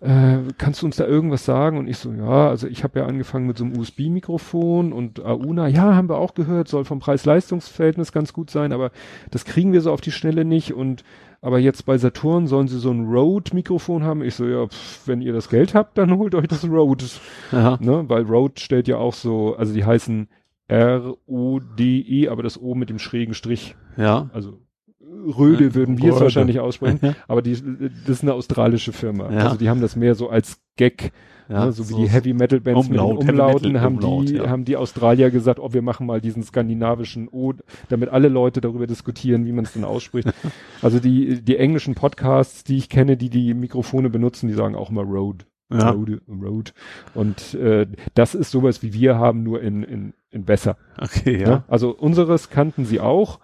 äh, 0.00 0.38
kannst 0.58 0.82
du 0.82 0.86
uns 0.86 0.96
da 0.96 1.06
irgendwas 1.06 1.44
sagen? 1.44 1.78
Und 1.78 1.86
ich 1.86 1.96
so, 1.96 2.12
ja, 2.12 2.48
also 2.48 2.66
ich 2.66 2.82
habe 2.82 2.98
ja 2.98 3.06
angefangen 3.06 3.46
mit 3.46 3.56
so 3.56 3.64
einem 3.64 3.78
USB-Mikrofon 3.78 4.92
und 4.92 5.24
Auna, 5.24 5.68
ja, 5.68 5.94
haben 5.94 6.08
wir 6.08 6.18
auch 6.18 6.34
gehört, 6.34 6.68
soll 6.68 6.84
vom 6.84 6.98
Preis-Leistungs-Verhältnis 6.98 8.12
ganz 8.12 8.32
gut 8.32 8.50
sein, 8.50 8.72
aber 8.72 8.90
das 9.30 9.44
kriegen 9.44 9.72
wir 9.72 9.80
so 9.80 9.92
auf 9.92 10.00
die 10.00 10.12
Schnelle 10.12 10.44
nicht 10.44 10.74
und 10.74 11.04
aber 11.40 11.58
jetzt 11.58 11.84
bei 11.84 11.98
Saturn 11.98 12.46
sollen 12.46 12.68
sie 12.68 12.78
so 12.78 12.90
ein 12.90 13.06
Rode-Mikrofon 13.06 14.02
haben. 14.02 14.22
Ich 14.22 14.34
so, 14.34 14.46
ja, 14.46 14.66
pff, 14.66 15.06
wenn 15.06 15.20
ihr 15.20 15.34
das 15.34 15.50
Geld 15.50 15.74
habt, 15.74 15.98
dann 15.98 16.16
holt 16.16 16.34
euch 16.34 16.48
das 16.48 16.64
Rode. 16.64 17.04
Ne? 17.52 18.04
Weil 18.08 18.22
Rode 18.22 18.58
stellt 18.58 18.88
ja 18.88 18.96
auch 18.96 19.12
so, 19.12 19.54
also 19.54 19.74
die 19.74 19.84
heißen 19.84 20.26
R-O-D-E, 20.68 22.28
aber 22.28 22.42
das 22.42 22.60
O 22.60 22.74
mit 22.74 22.90
dem 22.90 22.98
schrägen 22.98 23.34
Strich. 23.34 23.76
Ja. 23.96 24.30
Also 24.32 24.60
Röde 25.00 25.64
Ja, 25.64 25.74
würden 25.74 25.98
wir 25.98 26.12
es 26.12 26.20
wahrscheinlich 26.20 26.60
aussprechen, 26.60 27.16
aber 27.28 27.42
die, 27.42 27.52
das 27.52 28.16
ist 28.16 28.22
eine 28.22 28.34
australische 28.34 28.92
Firma. 28.92 29.32
Ja. 29.32 29.44
Also 29.44 29.56
die 29.56 29.68
haben 29.68 29.80
das 29.80 29.96
mehr 29.96 30.14
so 30.14 30.28
als 30.28 30.60
Gag, 30.76 31.12
ja. 31.48 31.66
ne? 31.66 31.72
so 31.72 31.88
wie 31.88 31.94
die 31.94 32.08
Heavy 32.08 32.32
Metal 32.32 32.60
Bands 32.60 32.88
Umlaut, 32.88 33.18
mit 33.18 33.22
den 33.22 33.30
Umlauten, 33.30 33.72
Metal 33.72 33.80
haben 33.80 33.96
Umlaut, 33.96 34.28
die, 34.28 34.34
ja. 34.36 34.48
haben 34.48 34.64
die 34.64 34.76
Australier 34.76 35.30
gesagt, 35.30 35.60
oh, 35.60 35.72
wir 35.72 35.82
machen 35.82 36.06
mal 36.06 36.20
diesen 36.20 36.42
skandinavischen 36.42 37.28
O, 37.28 37.52
damit 37.88 38.08
alle 38.08 38.28
Leute 38.28 38.60
darüber 38.60 38.86
diskutieren, 38.86 39.46
wie 39.46 39.52
man 39.52 39.64
es 39.64 39.72
denn 39.72 39.84
ausspricht. 39.84 40.28
also 40.82 40.98
die, 41.00 41.42
die 41.42 41.56
englischen 41.56 41.94
Podcasts, 41.94 42.64
die 42.64 42.76
ich 42.76 42.88
kenne, 42.88 43.16
die 43.16 43.30
die 43.30 43.54
Mikrofone 43.54 44.10
benutzen, 44.10 44.48
die 44.48 44.54
sagen 44.54 44.74
auch 44.74 44.90
immer 44.90 45.02
Rode. 45.02 45.44
Ja. 45.72 45.90
Rode, 45.90 46.20
Rode. 46.28 46.72
Und 47.14 47.54
äh, 47.54 47.86
das 48.14 48.34
ist 48.34 48.50
sowas, 48.50 48.82
wie 48.82 48.92
wir 48.92 49.18
haben, 49.18 49.42
nur 49.42 49.62
in, 49.62 49.82
in, 49.82 50.14
in 50.30 50.44
besser. 50.44 50.76
Okay, 50.98 51.40
ja. 51.40 51.48
Ne? 51.48 51.64
Also 51.68 51.90
unseres 51.90 52.50
kannten 52.50 52.84
sie 52.84 53.00
auch, 53.00 53.40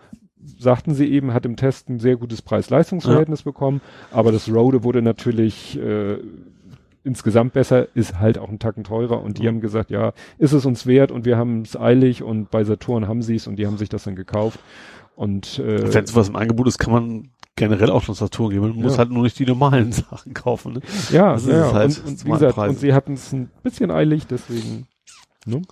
sagten 0.58 0.94
sie 0.94 1.10
eben, 1.10 1.32
hat 1.34 1.47
im 1.47 1.57
Test 1.57 1.89
ein 1.89 1.99
sehr 1.99 2.16
gutes 2.16 2.42
Preis-Leistungs-Verhältnis 2.42 3.42
bekommen, 3.42 3.81
aber 4.12 4.32
das 4.32 4.49
Rode 4.52 4.84
wurde 4.84 5.02
natürlich 5.02 5.78
äh, 5.78 6.18
insgesamt 7.05 7.55
besser, 7.55 7.89
ist 7.94 8.18
halt 8.20 8.39
auch 8.39 8.49
ein 8.50 8.58
Tacken 8.58 8.84
teurer 8.84 9.23
und 9.23 9.39
die 9.39 9.42
Mhm. 9.44 9.49
haben 9.49 9.60
gesagt, 9.60 9.90
ja, 9.90 10.12
ist 10.39 10.52
es 10.52 10.66
uns 10.66 10.86
wert 10.86 11.10
und 11.10 11.24
wir 11.24 11.36
haben 11.39 11.62
es 11.62 11.76
eilig 11.76 12.23
und 12.23 12.50
bei 12.50 12.65
Saturn 12.65 13.08
haben 13.08 13.23
sie 13.23 13.36
es 13.36 13.47
und 13.47 13.57
die 13.57 13.66
haben 13.66 13.78
sich 13.78 13.89
das 13.89 14.05
dann 14.05 14.16
gekauft 14.16 14.60
und 15.16 15.58
äh, 15.58 15.92
Wenn 15.92 16.05
was 16.15 16.28
im 16.28 16.36
Angebot 16.36 16.68
ist, 16.68 16.78
kann 16.78 16.92
man 16.92 17.31
generell 17.60 17.90
auch 17.90 18.02
schon 18.02 18.14
geben. 18.48 18.68
Man 18.68 18.76
muss 18.76 18.92
Ja. 18.94 18.98
halt 19.00 19.10
nur 19.10 19.22
nicht 19.22 19.39
die 19.39 19.44
normalen 19.47 19.92
Sachen 20.10 20.34
kaufen. 20.34 20.72
Ne? 20.74 20.80
ja, 21.12 21.34
das 21.34 21.42
ist 21.44 21.48
ja, 21.50 21.72
halt, 21.72 21.98
und, 21.98 22.06
und 22.08 22.24
wie 22.24 22.30
gesagt, 22.30 22.58
und 22.58 22.78
sie 22.78 22.92
hatten 22.94 23.12
es 23.12 23.32
ein 23.32 23.50
bisschen 23.62 23.90
eilig, 23.90 24.26
deswegen 24.26 24.86
ne? 25.47 25.62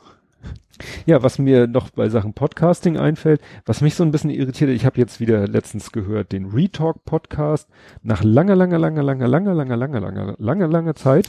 Ja, 1.06 1.22
was 1.22 1.38
mir 1.38 1.66
noch 1.66 1.90
bei 1.90 2.08
Sachen 2.08 2.32
Podcasting 2.34 2.96
einfällt, 2.96 3.40
was 3.66 3.80
mich 3.80 3.94
so 3.94 4.04
ein 4.04 4.10
bisschen 4.10 4.30
irritiert, 4.30 4.70
ich 4.70 4.84
habe 4.86 4.98
jetzt 4.98 5.20
wieder 5.20 5.46
letztens 5.46 5.92
gehört, 5.92 6.32
den 6.32 6.46
Retalk 6.46 7.04
Podcast, 7.04 7.68
nach 8.02 8.22
langer, 8.22 8.54
langer, 8.56 8.78
langer, 8.78 9.02
langer, 9.02 9.26
langer, 9.28 9.54
langer, 9.54 9.76
langer, 9.76 10.00
langer, 10.00 10.34
langer, 10.38 10.68
langer 10.68 10.94
Zeit, 10.94 11.26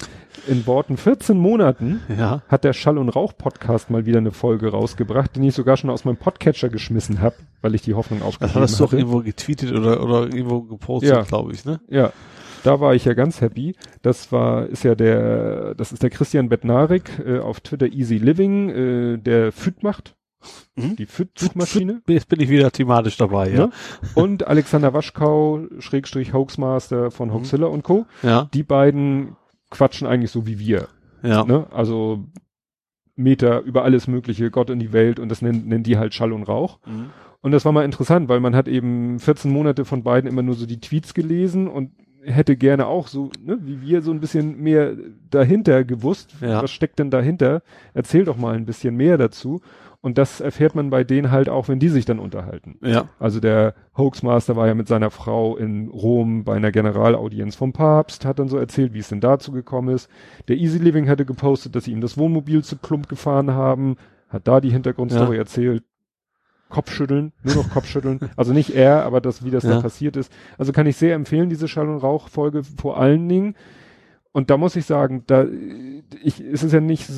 in 0.48 0.66
Worten 0.68 0.98
14 0.98 1.38
Monaten, 1.38 2.02
Ja. 2.18 2.42
hat 2.48 2.64
der 2.64 2.74
Schall- 2.74 2.98
und 2.98 3.10
Rauch-Podcast 3.10 3.90
mal 3.90 4.06
wieder 4.06 4.20
eine 4.20 4.32
Folge 4.32 4.70
rausgebracht, 4.70 5.36
die 5.36 5.48
ich 5.48 5.56
sogar 5.56 5.78
schon 5.78 5.90
aus 5.90 6.06
meinem 6.06 6.18
Podcatcher 6.18 6.70
geschmissen 6.70 7.22
habe, 7.22 7.36
weil 7.62 7.76
ich 7.76 7.82
die 7.82 7.94
Hoffnung 7.94 8.20
Das 8.20 8.28
aufgegeben 8.28 8.60
hast 8.62 8.80
du 8.80 8.84
auch 8.84 8.88
hatte. 8.90 8.98
irgendwo 8.98 9.22
getweetet 9.22 9.72
oder, 9.72 10.04
oder 10.04 10.22
irgendwo 10.24 10.62
gepostet, 10.62 11.10
Ja. 11.12 11.22
glaube 11.24 11.54
ich, 11.54 11.66
ne? 11.66 11.80
Ja, 11.90 12.12
da 12.70 12.80
war 12.80 12.94
ich 12.94 13.06
ja 13.06 13.14
ganz 13.14 13.42
happy. 13.42 13.76
Das 14.02 14.32
war, 14.32 14.68
ist 14.68 14.84
ja 14.84 14.94
der, 14.96 15.74
das 15.76 15.92
ist 15.92 16.04
der 16.04 16.10
Christian 16.12 16.50
Bednarik 16.50 17.20
äh, 17.26 17.40
auf 17.40 17.62
Twitter 17.62 17.88
Easy 17.88 18.18
Living, 18.18 18.70
äh, 18.70 19.18
der 19.18 19.52
FÜD 19.52 19.82
macht. 19.84 20.16
Mhm. 20.76 20.96
Die 20.96 21.06
FÜD-Suchmaschine. 21.06 22.02
Jetzt 22.08 22.30
bin 22.30 22.40
ich 22.40 22.48
wieder 22.50 22.72
thematisch 22.72 23.18
dabei, 23.18 23.50
ja. 23.50 23.58
Ne? 23.68 23.70
Und 24.16 24.48
Alexander 24.48 24.94
Waschkau, 24.94 25.66
Schrägstrich 25.80 26.32
Hoaxmaster 26.34 27.12
von 27.12 27.30
Mhm. 27.30 27.34
Hoaxilla 27.34 27.68
und 27.68 27.84
Co. 27.84 28.06
Ja, 28.24 28.48
Die 28.54 28.64
beiden 28.64 29.36
quatschen 29.72 30.08
eigentlich 30.08 30.32
so 30.32 30.46
wie 30.48 30.60
wir. 30.60 30.88
ja. 31.24 31.44
Ne? 31.44 31.66
Also 31.72 32.26
Meter 33.16 33.62
über 33.62 33.84
alles 33.84 34.08
Mögliche, 34.08 34.50
Gott 34.52 34.70
in 34.70 34.80
die 34.80 34.94
Welt 34.94 35.20
und 35.20 35.28
das 35.30 35.42
nennen, 35.42 35.68
nennen 35.68 35.84
die 35.84 35.98
halt 35.98 36.14
Schall 36.14 36.32
und 36.32 36.44
Rauch. 36.44 36.80
Mhm. 36.86 37.10
Und 37.42 37.52
das 37.52 37.66
war 37.66 37.72
mal 37.72 37.84
interessant, 37.84 38.30
weil 38.30 38.40
man 38.40 38.56
hat 38.56 38.68
eben 38.68 39.20
14 39.20 39.52
Monate 39.52 39.84
von 39.86 40.04
beiden 40.04 40.30
immer 40.30 40.42
nur 40.42 40.56
so 40.56 40.66
die 40.66 40.80
Tweets 40.80 41.14
gelesen 41.14 41.68
und 41.68 41.92
hätte 42.24 42.56
gerne 42.58 42.88
auch 42.88 43.08
so, 43.08 43.30
ne, 43.44 43.58
wie 43.62 43.82
wir 43.82 44.02
so 44.02 44.12
ein 44.12 44.20
bisschen 44.20 44.62
mehr 44.62 44.96
dahinter 45.30 45.84
gewusst. 45.84 46.36
Ja. 46.42 46.62
Was 46.64 46.72
steckt 46.72 47.00
denn 47.00 47.10
dahinter? 47.12 47.62
Erzähl 47.94 48.26
doch 48.26 48.38
mal 48.38 48.56
ein 48.56 48.66
bisschen 48.66 48.96
mehr 48.96 49.18
dazu. 49.18 49.62
Und 50.02 50.18
das 50.18 50.40
erfährt 50.40 50.76
man 50.76 50.90
bei 50.90 51.04
denen 51.04 51.30
halt 51.30 51.50
auch, 51.50 51.68
wenn 51.68 51.80
die 51.80 51.90
sich 51.90 52.06
dann 52.06 52.20
unterhalten. 52.20 52.78
Ja, 52.82 53.10
Also 53.20 53.42
der 53.42 53.74
Hoaxmaster 53.98 54.56
war 54.56 54.66
ja 54.68 54.74
mit 54.74 54.88
seiner 54.88 55.10
Frau 55.12 55.58
in 55.58 55.90
Rom 55.90 56.46
bei 56.46 56.56
einer 56.56 56.72
Generalaudienz 56.72 57.56
vom 57.58 57.74
Papst, 57.74 58.24
hat 58.24 58.40
dann 58.40 58.48
so 58.48 58.58
erzählt, 58.58 58.94
wie 58.94 59.00
es 59.00 59.10
denn 59.10 59.20
dazu 59.20 59.52
gekommen 59.52 59.94
ist. 59.94 60.10
Der 60.48 60.56
Easy 60.56 60.78
Living 60.78 61.10
hatte 61.10 61.26
gepostet, 61.26 61.76
dass 61.76 61.84
sie 61.84 61.92
ihm 61.92 62.00
das 62.00 62.18
Wohnmobil 62.18 62.64
zu 62.64 62.78
plump 62.78 63.10
gefahren 63.10 63.52
haben, 63.52 63.98
hat 64.30 64.48
da 64.48 64.62
die 64.62 64.70
Hintergrundstory 64.70 65.36
Ja. 65.36 65.42
erzählt. 65.42 65.84
Kopfschütteln, 66.70 67.34
nur 67.44 67.56
noch 67.56 67.70
Kopfschütteln. 67.70 68.20
Also 68.36 68.54
nicht 68.54 68.70
er, 68.76 69.04
aber 69.04 69.22
das, 69.22 69.44
wie 69.44 69.52
das 69.52 69.64
Ja. 69.64 69.72
da 69.76 69.82
passiert 69.82 70.16
ist. 70.16 70.32
Also 70.58 70.72
kann 70.72 70.88
ich 70.88 70.96
sehr 70.98 71.16
empfehlen, 71.16 71.50
diese 71.50 71.68
Schall- 71.68 71.90
und 71.90 71.98
Rauch-Folge 71.98 72.62
vor 72.64 73.00
allen 73.00 73.28
Dingen. 73.28 73.56
Und 74.32 74.52
da 74.52 74.58
muss 74.58 74.76
ich 74.76 74.86
sagen, 74.86 75.24
da 75.26 75.46
ich, 76.24 76.40
es 76.40 76.62
ist 76.64 76.72
ja 76.72 76.80
nicht 76.80 77.10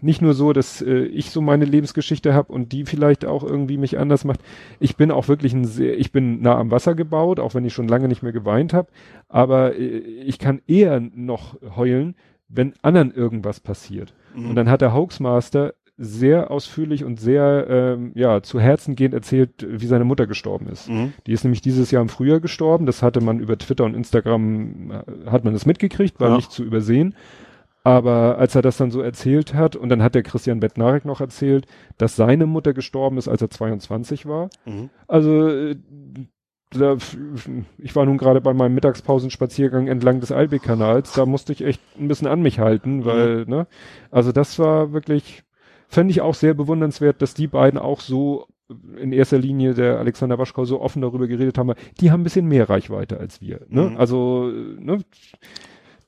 nicht 0.00 0.22
nur 0.22 0.32
so, 0.34 0.52
dass 0.52 0.80
äh, 0.80 1.04
ich 1.06 1.30
so 1.30 1.40
meine 1.40 1.64
Lebensgeschichte 1.64 2.34
habe 2.34 2.52
und 2.52 2.72
die 2.72 2.84
vielleicht 2.84 3.24
auch 3.24 3.42
irgendwie 3.42 3.76
mich 3.78 3.98
anders 3.98 4.24
macht. 4.24 4.40
Ich 4.78 4.96
bin 4.96 5.10
auch 5.10 5.26
wirklich 5.26 5.52
ein 5.52 5.64
sehr, 5.64 5.98
ich 5.98 6.12
bin 6.12 6.40
nah 6.40 6.56
am 6.56 6.70
Wasser 6.70 6.94
gebaut, 6.94 7.40
auch 7.40 7.54
wenn 7.54 7.64
ich 7.64 7.72
schon 7.74 7.88
lange 7.88 8.06
nicht 8.06 8.22
mehr 8.22 8.32
geweint 8.32 8.72
habe. 8.72 8.88
Aber 9.28 9.74
äh, 9.74 9.80
ich 9.98 10.38
kann 10.38 10.60
eher 10.68 11.00
noch 11.00 11.56
heulen, 11.76 12.14
wenn 12.48 12.74
anderen 12.82 13.12
irgendwas 13.12 13.58
passiert. 13.58 14.14
Mhm. 14.36 14.50
Und 14.50 14.54
dann 14.54 14.70
hat 14.70 14.80
der 14.80 14.94
Hoaxmaster 14.94 15.74
sehr 15.98 16.50
ausführlich 16.50 17.04
und 17.04 17.20
sehr 17.20 17.66
ähm, 17.68 18.12
ja 18.14 18.40
zu 18.40 18.60
Herzen 18.60 18.94
gehend 18.94 19.14
erzählt, 19.14 19.66
wie 19.68 19.86
seine 19.86 20.04
Mutter 20.04 20.26
gestorben 20.26 20.68
ist. 20.68 20.88
Mhm. 20.88 21.12
Die 21.26 21.32
ist 21.32 21.42
nämlich 21.44 21.60
dieses 21.60 21.90
Jahr 21.90 22.02
im 22.02 22.08
Frühjahr 22.08 22.40
gestorben. 22.40 22.86
Das 22.86 23.02
hatte 23.02 23.20
man 23.20 23.40
über 23.40 23.58
Twitter 23.58 23.84
und 23.84 23.94
Instagram, 23.94 24.90
äh, 24.92 25.30
hat 25.30 25.44
man 25.44 25.52
das 25.52 25.66
mitgekriegt, 25.66 26.20
war 26.20 26.30
Ja. 26.30 26.36
nicht 26.36 26.52
zu 26.52 26.64
übersehen. 26.64 27.14
Aber 27.84 28.38
als 28.38 28.54
er 28.54 28.62
das 28.62 28.76
dann 28.76 28.90
so 28.90 29.00
erzählt 29.00 29.54
hat, 29.54 29.74
und 29.74 29.88
dann 29.88 30.02
hat 30.02 30.14
der 30.14 30.22
Christian 30.22 30.60
Bettnarek 30.60 31.04
noch 31.04 31.20
erzählt, 31.20 31.66
dass 31.96 32.16
seine 32.16 32.46
Mutter 32.46 32.74
gestorben 32.74 33.18
ist, 33.18 33.28
als 33.28 33.40
er 33.42 33.50
22 33.50 34.26
war. 34.26 34.50
Mhm. 34.66 34.90
Also 35.06 35.48
äh, 35.48 35.76
ich 37.78 37.96
war 37.96 38.04
nun 38.04 38.18
gerade 38.18 38.40
bei 38.40 38.52
meinem 38.52 38.74
Mittagspausenspaziergang 38.74 39.88
entlang 39.88 40.20
des 40.20 40.32
Eilbeck-Kanals, 40.32 41.14
da 41.14 41.24
musste 41.24 41.52
ich 41.52 41.64
echt 41.64 41.80
ein 41.98 42.08
bisschen 42.08 42.26
an 42.26 42.42
mich 42.42 42.58
halten, 42.58 43.04
weil, 43.06 43.44
mhm. 43.44 43.50
ne, 43.50 43.66
also 44.10 44.32
das 44.32 44.58
war 44.58 44.92
wirklich, 44.92 45.44
fände 45.88 46.12
ich 46.12 46.20
auch 46.20 46.34
sehr 46.34 46.54
bewundernswert, 46.54 47.20
dass 47.20 47.34
die 47.34 47.48
beiden 47.48 47.78
auch 47.78 48.00
so 48.00 48.46
in 48.98 49.12
erster 49.12 49.38
Linie 49.38 49.74
der 49.74 49.98
Alexander 49.98 50.38
Waschkau 50.38 50.64
so 50.64 50.80
offen 50.80 51.02
darüber 51.02 51.26
geredet 51.26 51.56
haben, 51.56 51.72
die 52.00 52.10
haben 52.10 52.20
ein 52.20 52.24
bisschen 52.24 52.46
mehr 52.46 52.68
Reichweite 52.68 53.18
als 53.18 53.40
wir, 53.40 53.62
ne, 53.68 53.90
mhm. 53.90 53.96
also, 53.96 54.46
ne, 54.46 54.98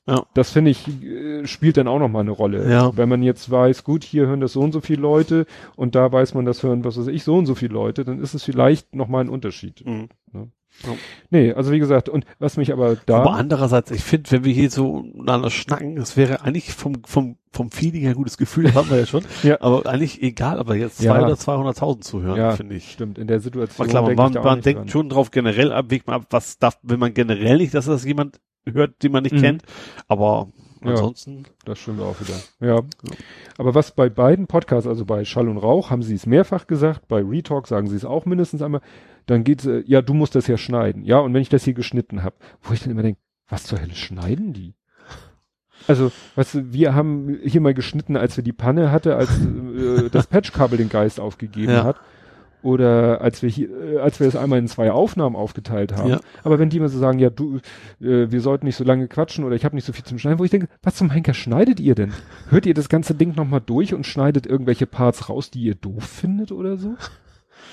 ja. 0.07 0.25
Das 0.33 0.51
finde 0.51 0.71
ich, 0.71 0.87
äh, 1.03 1.45
spielt 1.45 1.77
dann 1.77 1.87
auch 1.87 1.99
nochmal 1.99 2.21
eine 2.21 2.31
Rolle. 2.31 2.69
Ja. 2.69 2.95
Wenn 2.97 3.07
man 3.07 3.21
jetzt 3.21 3.51
weiß, 3.51 3.83
gut, 3.83 4.03
hier 4.03 4.25
hören 4.25 4.41
das 4.41 4.53
so 4.53 4.61
und 4.61 4.71
so 4.71 4.81
viele 4.81 5.01
Leute 5.01 5.45
und 5.75 5.93
da 5.93 6.11
weiß 6.11 6.33
man, 6.33 6.45
das 6.45 6.63
hören, 6.63 6.83
was 6.83 6.97
weiß 6.97 7.07
ich, 7.07 7.23
so 7.23 7.37
und 7.37 7.45
so 7.45 7.53
viele 7.53 7.73
Leute, 7.73 8.03
dann 8.03 8.19
ist 8.19 8.33
es 8.33 8.43
vielleicht 8.43 8.95
nochmal 8.95 9.23
ein 9.23 9.29
Unterschied. 9.29 9.85
Mhm. 9.85 10.09
Ne? 10.33 10.51
Ja. 10.83 10.89
Nee, 11.29 11.53
also 11.53 11.71
wie 11.71 11.79
gesagt, 11.79 12.09
und 12.09 12.25
was 12.39 12.57
mich 12.57 12.71
aber 12.73 12.95
da. 13.05 13.19
Aber 13.19 13.33
andererseits, 13.33 13.91
ich 13.91 14.03
finde, 14.03 14.31
wenn 14.31 14.43
wir 14.43 14.53
hier 14.53 14.69
so 14.69 15.03
miteinander 15.03 15.49
schnacken, 15.49 15.95
das 15.95 16.17
wäre 16.17 16.41
eigentlich 16.41 16.73
vom, 16.73 17.03
vom, 17.05 17.37
vom 17.51 17.71
Feeling 17.71 18.01
her 18.01 18.11
ein 18.11 18.15
gutes 18.15 18.37
Gefühl, 18.37 18.65
das 18.65 18.75
haben 18.75 18.89
wir 18.89 18.97
ja 18.97 19.05
schon. 19.05 19.23
ja. 19.43 19.61
Aber 19.61 19.85
eigentlich 19.85 20.21
egal, 20.21 20.59
aber 20.59 20.75
jetzt 20.75 20.97
zwei 20.97 21.19
ja. 21.19 21.25
oder 21.25 21.33
200.000 21.35 22.01
zu 22.01 22.21
hören, 22.21 22.37
ja, 22.37 22.51
finde 22.51 22.75
ich. 22.75 22.91
Stimmt, 22.91 23.17
in 23.17 23.27
der 23.27 23.39
Situation. 23.39 23.87
klar, 23.87 24.03
man, 24.03 24.15
man, 24.15 24.33
man 24.33 24.61
denkt 24.61 24.81
dran. 24.81 24.89
schon 24.89 25.09
drauf 25.09 25.31
generell 25.31 25.71
ab, 25.71 25.85
wegt 25.89 26.07
man 26.07 26.17
ab, 26.17 26.27
was 26.31 26.57
darf, 26.57 26.77
wenn 26.83 26.99
man 26.99 27.13
generell 27.13 27.57
nicht, 27.57 27.73
dass 27.73 27.85
das 27.85 28.05
jemand 28.05 28.39
hört, 28.65 29.01
die 29.01 29.09
man 29.09 29.23
nicht 29.23 29.35
mhm. 29.35 29.41
kennt. 29.41 29.63
Aber 30.07 30.47
ansonsten. 30.81 31.43
Ja, 31.43 31.49
das 31.65 31.79
stimmt 31.79 32.01
auch 32.01 32.15
wieder. 32.19 32.39
Ja. 32.59 32.81
Aber 33.57 33.75
was 33.75 33.91
bei 33.91 34.09
beiden 34.09 34.47
Podcasts, 34.47 34.87
also 34.87 35.05
bei 35.05 35.25
Schall 35.25 35.47
und 35.47 35.57
Rauch, 35.57 35.89
haben 35.89 36.01
sie 36.01 36.15
es 36.15 36.25
mehrfach 36.25 36.67
gesagt, 36.67 37.07
bei 37.07 37.21
Retalk 37.21 37.67
sagen 37.67 37.87
sie 37.87 37.95
es 37.95 38.05
auch 38.05 38.25
mindestens 38.25 38.61
einmal, 38.61 38.81
dann 39.25 39.43
geht's, 39.43 39.65
äh, 39.65 39.83
ja, 39.85 40.01
du 40.01 40.13
musst 40.13 40.35
das 40.35 40.47
ja 40.47 40.57
schneiden. 40.57 41.03
Ja, 41.03 41.19
und 41.19 41.33
wenn 41.33 41.41
ich 41.41 41.49
das 41.49 41.63
hier 41.63 41.73
geschnitten 41.73 42.23
habe, 42.23 42.35
wo 42.61 42.73
ich 42.73 42.81
dann 42.81 42.91
immer 42.91 43.03
denke, 43.03 43.19
was 43.47 43.63
zur 43.63 43.81
Hölle 43.81 43.95
schneiden 43.95 44.53
die? 44.53 44.75
Also, 45.87 46.11
weißt 46.35 46.55
du, 46.55 46.73
wir 46.73 46.93
haben 46.93 47.39
hier 47.43 47.61
mal 47.61 47.73
geschnitten, 47.73 48.15
als 48.15 48.37
wir 48.37 48.43
die 48.43 48.53
Panne 48.53 48.91
hatte, 48.91 49.15
als 49.15 49.29
äh, 49.41 50.09
das 50.11 50.27
Patchkabel 50.27 50.77
den 50.77 50.89
Geist 50.89 51.19
aufgegeben 51.19 51.71
ja. 51.71 51.83
hat 51.83 51.97
oder 52.63 53.21
als 53.21 53.41
wir 53.41 53.49
hier, 53.49 53.69
äh, 53.69 53.97
als 53.99 54.19
wir 54.19 54.27
es 54.27 54.35
einmal 54.35 54.59
in 54.59 54.67
zwei 54.67 54.91
Aufnahmen 54.91 55.35
aufgeteilt 55.35 55.95
haben. 55.95 56.09
Ja. 56.09 56.19
Aber 56.43 56.59
wenn 56.59 56.69
die 56.69 56.77
immer 56.77 56.89
so 56.89 56.99
sagen, 56.99 57.19
ja, 57.19 57.29
du, 57.29 57.57
äh, 57.99 58.31
wir 58.31 58.41
sollten 58.41 58.65
nicht 58.65 58.75
so 58.75 58.83
lange 58.83 59.07
quatschen 59.07 59.43
oder 59.43 59.55
ich 59.55 59.65
habe 59.65 59.75
nicht 59.75 59.85
so 59.85 59.93
viel 59.93 60.03
zum 60.03 60.19
Schneiden, 60.19 60.39
wo 60.39 60.43
ich 60.43 60.51
denke, 60.51 60.67
was 60.83 60.95
zum 60.95 61.09
Henker 61.09 61.33
schneidet 61.33 61.79
ihr 61.79 61.95
denn? 61.95 62.13
Hört 62.49 62.65
ihr 62.65 62.73
das 62.73 62.89
ganze 62.89 63.15
Ding 63.15 63.35
nochmal 63.35 63.61
durch 63.65 63.93
und 63.93 64.05
schneidet 64.05 64.45
irgendwelche 64.45 64.85
Parts 64.85 65.29
raus, 65.29 65.49
die 65.49 65.63
ihr 65.63 65.75
doof 65.75 66.03
findet 66.03 66.51
oder 66.51 66.77
so? 66.77 66.95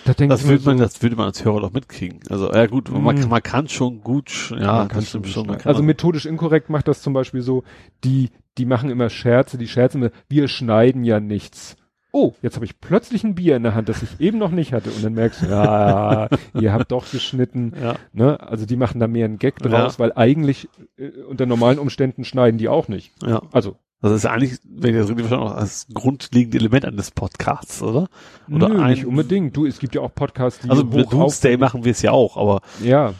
Da 0.09 0.27
das 0.27 0.47
würde 0.47 0.65
man, 0.65 0.79
so, 0.79 0.85
das 0.85 1.03
würde 1.03 1.17
man 1.17 1.27
als 1.27 1.45
Hörer 1.45 1.61
doch 1.61 1.73
mitkriegen. 1.73 2.21
Also 2.29 2.53
ja 2.53 2.67
gut, 2.67 2.91
man, 2.91 3.17
kann, 3.17 3.27
mm. 3.27 3.31
man 3.31 3.43
kann 3.43 3.69
schon 3.69 4.01
gut, 4.01 4.53
ja, 4.59 4.79
man 4.79 4.89
kann 4.89 5.03
schon, 5.03 5.25
schon 5.25 5.47
man 5.47 5.59
kann 5.59 5.71
Also 5.71 5.83
methodisch 5.83 6.27
inkorrekt 6.27 6.71
macht 6.71 6.89
das 6.89 7.03
zum 7.03 7.13
Beispiel 7.13 7.43
so, 7.43 7.65
die, 8.05 8.31
die 8.57 8.67
machen 8.67 8.91
immer 8.91 9.11
Scherze, 9.11 9.59
die 9.59 9.69
scherzen 9.69 10.03
immer, 10.03 10.13
wir 10.29 10.49
schneiden 10.49 11.05
ja 11.05 11.21
nichts 11.21 11.77
oh, 12.13 12.35
jetzt 12.43 12.57
habe 12.57 12.65
ich 12.65 12.81
plötzlich 12.81 13.25
ein 13.25 13.35
Bier 13.35 13.57
in 13.57 13.63
der 13.63 13.75
Hand, 13.75 13.89
das 13.89 14.03
ich 14.03 14.21
eben 14.21 14.39
noch 14.39 14.51
nicht 14.51 14.73
hatte. 14.73 14.91
Und 14.91 15.05
dann 15.05 15.15
merkst 15.15 15.43
du, 15.43 15.47
ja, 15.47 16.29
ihr 16.61 16.73
habt 16.73 16.91
doch 16.91 17.11
geschnitten. 17.11 17.73
Ja. 17.81 17.97
Ne? 18.13 18.41
Also 18.41 18.67
die 18.67 18.77
machen 18.77 19.01
da 19.01 19.07
mehr 19.07 19.27
einen 19.27 19.39
Gag 19.39 19.59
draus, 19.59 19.95
ja. 19.95 19.99
weil 19.99 20.13
eigentlich 20.15 20.69
äh, 20.97 21.11
unter 21.29 21.47
normalen 21.47 21.79
Umständen 21.79 22.25
schneiden 22.25 22.59
die 22.59 22.69
auch 22.69 22.89
nicht. 22.89 23.13
Ja. 23.23 23.43
Also. 23.53 23.77
Das 24.01 24.13
ist 24.13 24.27
eigentlich, 24.27 24.59
wenn 24.65 24.95
ich 24.95 25.01
das 25.01 25.09
richtig 25.09 25.27
verstanden 25.27 25.51
habe, 25.51 25.61
das 25.61 25.87
grundlegende 25.93 26.59
Element 26.59 26.85
eines 26.85 27.11
Podcasts, 27.11 27.83
oder? 27.83 28.09
Oder 28.49 28.69
Nö, 28.69 28.81
ein, 28.81 28.91
nicht 28.93 29.07
unbedingt. 29.07 29.57
Du, 29.57 29.67
es 29.67 29.81
gibt 29.81 29.95
ja 29.97 30.03
auch 30.03 30.15
Podcasts, 30.15 30.61
die 30.61 30.71
Also 30.71 30.85
mit 30.85 31.13
Doomsday 31.13 31.57
machen 31.57 31.85
wir 31.85 31.91
es 31.91 32.03
ja 32.03 32.13
auch, 32.13 32.37
aber. 32.37 32.61
Ja. 32.83 33.15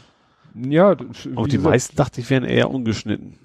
Ja. 0.55 0.95
Aber 1.35 1.47
die 1.47 1.57
meisten 1.57 1.97
dachte 1.97 2.21
ich 2.21 2.29
wären 2.29 2.45
eher 2.45 2.71
ungeschnitten. 2.71 3.37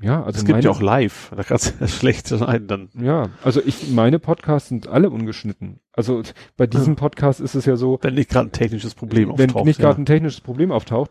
Ja, 0.00 0.22
also 0.22 0.38
es 0.38 0.44
gibt 0.44 0.62
ja 0.62 0.70
auch 0.70 0.82
live, 0.82 1.32
da 1.34 1.42
kannst 1.42 1.68
du 1.68 1.72
ja 1.80 1.88
schlecht 1.88 2.28
sein 2.28 2.66
dann. 2.66 2.90
Ja, 3.00 3.30
also 3.42 3.62
ich, 3.64 3.90
meine 3.90 4.18
Podcasts 4.18 4.68
sind 4.68 4.88
alle 4.88 5.08
ungeschnitten. 5.08 5.80
Also 5.92 6.22
bei 6.56 6.66
diesem 6.66 6.94
ja. 6.94 7.00
Podcast 7.00 7.40
ist 7.40 7.54
es 7.54 7.64
ja 7.64 7.76
so. 7.76 7.98
Wenn 8.02 8.14
nicht 8.14 8.28
gerade 8.28 8.48
ein 8.48 8.52
technisches 8.52 8.94
Problem 8.94 9.30
auftaucht. 9.30 9.54
Wenn 9.54 9.64
nicht 9.64 9.80
gerade 9.80 9.96
ja. 9.96 10.02
ein 10.02 10.06
technisches 10.06 10.42
Problem 10.42 10.70
auftaucht, 10.70 11.10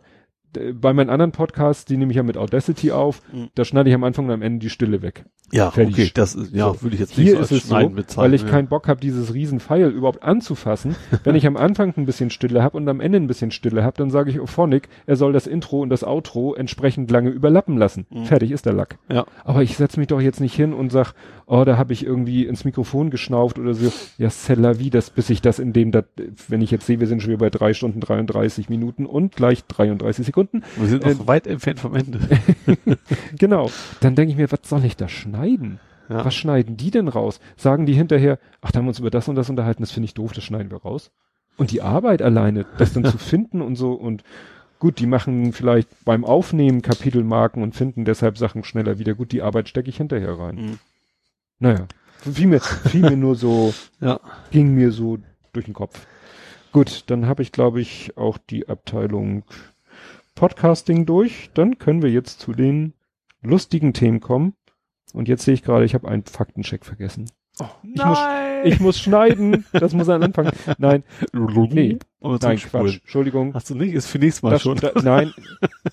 bei 0.73 0.93
meinen 0.93 1.09
anderen 1.09 1.31
Podcasts, 1.31 1.85
die 1.85 1.97
nehme 1.97 2.11
ich 2.11 2.17
ja 2.17 2.23
mit 2.23 2.37
Audacity 2.37 2.91
auf, 2.91 3.21
mhm. 3.31 3.49
da 3.55 3.65
schneide 3.65 3.89
ich 3.89 3.95
am 3.95 4.03
Anfang 4.03 4.25
und 4.25 4.31
am 4.31 4.41
Ende 4.41 4.59
die 4.59 4.69
Stille 4.69 5.01
weg. 5.01 5.25
Ja, 5.51 5.69
Fertig. 5.69 5.93
okay, 5.93 6.11
das 6.13 6.33
ist, 6.33 6.53
ja, 6.53 6.73
so. 6.73 6.81
würde 6.81 6.95
ich 6.95 6.99
jetzt 6.99 7.17
nicht 7.17 7.27
Hier 7.27 7.35
so 7.35 7.41
ist 7.41 7.51
es 7.51 7.67
so, 7.67 7.89
bezahlen, 7.89 8.05
weil 8.15 8.33
ich 8.33 8.41
ja. 8.41 8.47
keinen 8.47 8.67
Bock 8.67 8.87
habe, 8.87 8.99
dieses 8.99 9.33
riesen 9.33 9.59
Pfeil 9.59 9.89
überhaupt 9.89 10.23
anzufassen. 10.23 10.95
Wenn 11.23 11.35
ich 11.35 11.45
am 11.45 11.55
Anfang 11.55 11.93
ein 11.97 12.05
bisschen 12.05 12.31
Stille 12.31 12.63
habe 12.63 12.77
und 12.77 12.89
am 12.89 12.99
Ende 12.99 13.19
ein 13.19 13.27
bisschen 13.27 13.51
Stille 13.51 13.83
habe, 13.83 13.95
dann 13.97 14.09
sage 14.09 14.31
ich 14.31 14.39
Ophonic, 14.39 14.89
er 15.05 15.15
soll 15.15 15.33
das 15.33 15.45
Intro 15.45 15.81
und 15.81 15.89
das 15.89 16.03
Outro 16.03 16.55
entsprechend 16.55 17.11
lange 17.11 17.29
überlappen 17.29 17.77
lassen. 17.77 18.07
Mhm. 18.09 18.25
Fertig 18.25 18.51
ist 18.51 18.65
der 18.65 18.73
Lack. 18.73 18.97
Ja. 19.09 19.25
Aber 19.43 19.61
ich 19.61 19.77
setze 19.77 19.99
mich 19.99 20.07
doch 20.07 20.19
jetzt 20.19 20.41
nicht 20.41 20.55
hin 20.55 20.73
und 20.73 20.91
sag, 20.91 21.13
oh, 21.47 21.63
da 21.63 21.77
habe 21.77 21.93
ich 21.93 22.05
irgendwie 22.05 22.45
ins 22.45 22.65
Mikrofon 22.65 23.09
geschnauft 23.09 23.59
oder 23.59 23.73
so. 23.73 23.91
Ja, 24.17 24.29
c'est 24.29 24.55
la 24.55 24.79
vie, 24.79 24.89
das, 24.89 25.09
bis 25.09 25.29
ich 25.29 25.41
das 25.41 25.59
in 25.59 25.73
dem, 25.73 25.91
dat, 25.91 26.05
wenn 26.47 26.61
ich 26.61 26.71
jetzt 26.71 26.85
sehe, 26.85 26.99
wir 26.99 27.07
sind 27.07 27.21
schon 27.21 27.31
wieder 27.31 27.39
bei 27.39 27.49
drei 27.49 27.73
Stunden 27.73 27.99
33 27.99 28.69
Minuten 28.69 29.05
und 29.05 29.35
gleich 29.35 29.63
33 29.65 30.25
Sekunden. 30.25 30.63
Wir 30.75 30.87
sind 30.87 31.03
noch 31.03 31.11
äh, 31.11 31.27
weit 31.27 31.47
entfernt 31.47 31.79
vom 31.79 31.95
Ende. 31.95 32.19
genau. 33.37 33.69
Dann 34.01 34.15
denke 34.15 34.31
ich 34.31 34.37
mir, 34.37 34.51
was 34.51 34.61
soll 34.63 34.85
ich 34.85 34.97
da 34.97 35.07
schneiden? 35.07 35.79
Ja. 36.09 36.23
Was 36.23 36.35
schneiden 36.35 36.77
die 36.77 36.91
denn 36.91 37.07
raus? 37.07 37.39
Sagen 37.57 37.85
die 37.85 37.93
hinterher, 37.93 38.39
ach, 38.61 38.71
da 38.71 38.79
haben 38.79 38.85
wir 38.85 38.89
uns 38.89 38.99
über 38.99 39.09
das 39.09 39.27
und 39.27 39.35
das 39.35 39.49
unterhalten, 39.49 39.81
das 39.81 39.91
finde 39.91 40.05
ich 40.05 40.13
doof, 40.13 40.33
das 40.33 40.43
schneiden 40.43 40.71
wir 40.71 40.77
raus. 40.77 41.11
Und 41.57 41.71
die 41.71 41.81
Arbeit 41.81 42.21
alleine, 42.21 42.65
das 42.77 42.93
dann 42.93 43.05
zu 43.05 43.17
finden 43.17 43.61
und 43.61 43.75
so 43.75 43.93
und 43.93 44.23
gut, 44.79 44.99
die 44.99 45.07
machen 45.07 45.53
vielleicht 45.53 45.89
beim 46.05 46.25
Aufnehmen 46.25 46.81
Kapitelmarken 46.81 47.63
und 47.63 47.75
finden 47.75 48.05
deshalb 48.05 48.37
Sachen 48.37 48.63
schneller 48.63 48.99
wieder. 48.99 49.15
Gut, 49.15 49.31
die 49.31 49.41
Arbeit 49.41 49.69
stecke 49.69 49.89
ich 49.89 49.97
hinterher 49.97 50.37
rein. 50.37 50.55
Mhm. 50.55 50.79
Naja, 51.59 51.87
fiel 52.19 52.47
mir, 52.47 52.59
fiel 52.59 53.01
mir 53.01 53.17
nur 53.17 53.35
so, 53.35 53.73
ja. 54.01 54.19
ging 54.51 54.73
mir 54.73 54.91
so 54.91 55.19
durch 55.53 55.65
den 55.65 55.73
Kopf. 55.73 56.05
Gut, 56.71 57.03
dann 57.07 57.27
habe 57.27 57.41
ich, 57.41 57.51
glaube 57.51 57.79
ich, 57.79 58.17
auch 58.17 58.37
die 58.37 58.67
Abteilung 58.67 59.43
Podcasting 60.35 61.05
durch. 61.05 61.49
Dann 61.53 61.77
können 61.77 62.01
wir 62.01 62.11
jetzt 62.11 62.41
zu 62.41 62.51
den 62.51 62.93
lustigen 63.41 63.93
Themen 63.93 64.19
kommen. 64.19 64.53
Und 65.13 65.29
jetzt 65.29 65.45
sehe 65.45 65.53
ich 65.53 65.63
gerade, 65.63 65.85
ich 65.85 65.93
habe 65.93 66.09
einen 66.09 66.25
Faktencheck 66.25 66.83
vergessen. 66.83 67.31
Oh, 67.59 67.65
ich, 67.83 67.95
Nein. 67.95 68.07
muss, 68.09 68.19
ich 68.65 68.79
muss 68.81 68.99
schneiden. 68.99 69.65
Das 69.71 69.93
muss 69.93 70.09
an 70.09 70.23
Anfang. 70.23 70.51
Nein. 70.77 71.03
Nee. 71.33 71.99
Oh, 72.19 72.37
nein, 72.41 72.57
Quatsch. 72.57 72.99
Entschuldigung. 73.01 73.53
Hast 73.53 73.69
du 73.69 73.75
nicht? 73.75 73.93
Ist 73.93 74.07
für 74.07 74.19
nächstes 74.19 74.43
Mal 74.43 74.49
das, 74.49 74.63
schon. 74.63 74.77
Da, 74.77 74.91
nein. 75.03 75.31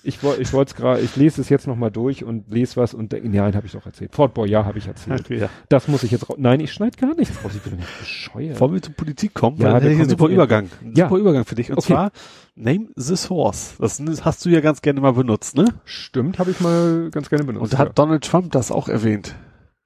Ich 0.03 0.23
wollte 0.23 0.43
ich 0.43 0.53
wollte 0.53 0.71
es 0.71 0.75
gerade, 0.75 1.01
ich 1.01 1.15
lese 1.15 1.41
es 1.41 1.51
jetzt 1.51 1.67
nochmal 1.69 1.91
durch 1.91 2.25
und 2.25 2.51
lese 2.51 2.77
was 2.77 2.95
und 2.95 3.13
nein, 3.13 3.55
habe 3.55 3.67
ich 3.67 3.73
doch 3.73 3.87
erzählt. 3.87 4.15
Fort 4.15 4.37
ja, 4.49 4.65
habe 4.65 4.79
ich 4.79 4.89
erzählt. 4.89 5.21
Okay, 5.21 5.39
ja. 5.39 5.51
Das 5.69 5.89
muss 5.89 6.03
ich 6.03 6.11
jetzt 6.11 6.27
Nein, 6.39 6.61
ich 6.61 6.73
schneide 6.73 6.97
gar 6.97 7.15
nichts 7.15 7.45
raus. 7.45 7.53
Ich 7.55 7.63
bin 7.63 7.77
nicht 7.77 7.99
bescheuert. 7.99 8.59
Wollen 8.59 8.75
wir 8.75 8.83
zur 8.83 8.95
Politik 8.95 9.35
kommen? 9.35 9.59
Ja, 9.59 9.75
Weil, 9.75 9.87
ein 9.87 10.09
super 10.09 10.29
Übergang. 10.29 10.69
Ein 10.83 10.95
ja. 10.97 11.09
Super 11.09 11.21
Übergang 11.21 11.45
für 11.45 11.55
dich. 11.55 11.71
Und 11.71 11.79
okay. 11.79 11.93
zwar 11.93 12.11
Name 12.57 12.89
the 12.97 13.15
Source. 13.15 13.77
Das 13.79 14.01
hast 14.25 14.45
du 14.45 14.49
ja 14.49 14.61
ganz 14.61 14.83
gerne 14.83 15.01
mal 15.01 15.13
benutzt, 15.13 15.57
ne? 15.57 15.67
Stimmt, 15.85 16.39
habe 16.39 16.51
ich 16.51 16.61
mal 16.61 17.11
ganz 17.11 17.29
gerne 17.29 17.45
benutzt. 17.45 17.63
Und 17.63 17.73
da 17.75 17.79
hat 17.79 17.99
Donald 17.99 18.25
Trump 18.25 18.53
das 18.53 18.73
auch 18.73 18.89
erwähnt. 18.89 19.35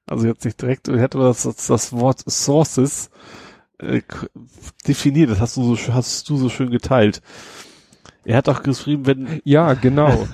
Also 0.07 0.26
jetzt 0.26 0.44
nicht 0.44 0.60
direkt, 0.60 0.89
er 0.89 1.01
hätte 1.01 1.18
das, 1.18 1.43
das, 1.43 1.67
das 1.67 1.93
Wort 1.93 2.23
Sources 2.31 3.10
äh, 3.78 4.02
definiert. 4.86 5.31
Das 5.31 5.41
hast 5.41 5.57
du 5.57 5.75
so, 5.75 5.93
hast 5.93 6.28
du 6.28 6.36
so 6.36 6.49
schön 6.49 6.70
geteilt. 6.70 7.23
Er 8.25 8.36
hat 8.36 8.49
auch 8.49 8.62
geschrieben, 8.62 9.07
wenn. 9.07 9.41
Ja, 9.44 9.75
genau. 9.75 10.26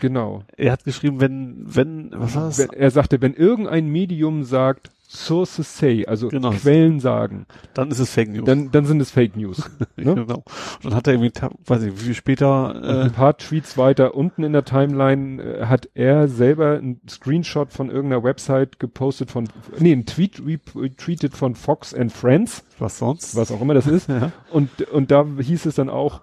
genau. 0.00 0.44
Er 0.56 0.72
hat 0.72 0.84
geschrieben, 0.84 1.20
wenn, 1.20 1.56
wenn, 1.58 2.10
was 2.12 2.34
war 2.36 2.44
das? 2.44 2.58
Er 2.60 2.90
sagte, 2.90 3.20
wenn 3.20 3.34
irgendein 3.34 3.88
Medium 3.88 4.44
sagt, 4.44 4.92
Sources 5.14 5.76
say, 5.76 6.06
also 6.06 6.28
genau. 6.28 6.50
Quellen 6.50 6.98
sagen. 6.98 7.46
Dann 7.74 7.90
ist 7.90 7.98
es 7.98 8.10
Fake 8.10 8.30
News. 8.30 8.46
Dann, 8.46 8.70
dann 8.70 8.86
sind 8.86 9.00
es 9.02 9.10
Fake 9.10 9.36
News. 9.36 9.70
ne? 9.96 10.14
Genau. 10.14 10.36
Und 10.36 10.84
dann 10.84 10.94
hat 10.94 11.06
er 11.06 11.14
irgendwie, 11.14 11.32
weiß 11.66 11.82
ich, 11.82 11.92
wie 11.92 12.04
viel 12.04 12.14
später. 12.14 12.80
Äh, 12.82 13.04
ein 13.04 13.12
paar 13.12 13.36
Tweets 13.36 13.76
weiter 13.76 14.14
unten 14.14 14.42
in 14.42 14.54
der 14.54 14.64
Timeline 14.64 15.42
äh, 15.42 15.66
hat 15.66 15.90
er 15.94 16.28
selber 16.28 16.78
ein 16.78 17.00
Screenshot 17.08 17.72
von 17.72 17.90
irgendeiner 17.90 18.24
Website 18.24 18.78
gepostet 18.78 19.30
von, 19.30 19.48
nee, 19.78 19.92
ein 19.92 20.06
Tweet 20.06 20.42
retweetet 20.74 21.36
von 21.36 21.54
Fox 21.54 21.92
and 21.92 22.10
Friends. 22.10 22.64
Was 22.78 22.98
sonst? 22.98 23.36
Was 23.36 23.52
auch 23.52 23.60
immer 23.60 23.74
das 23.74 23.86
ist. 23.86 24.08
ja. 24.08 24.32
Und, 24.50 24.82
und 24.90 25.10
da 25.10 25.26
hieß 25.38 25.66
es 25.66 25.74
dann 25.74 25.90
auch, 25.90 26.22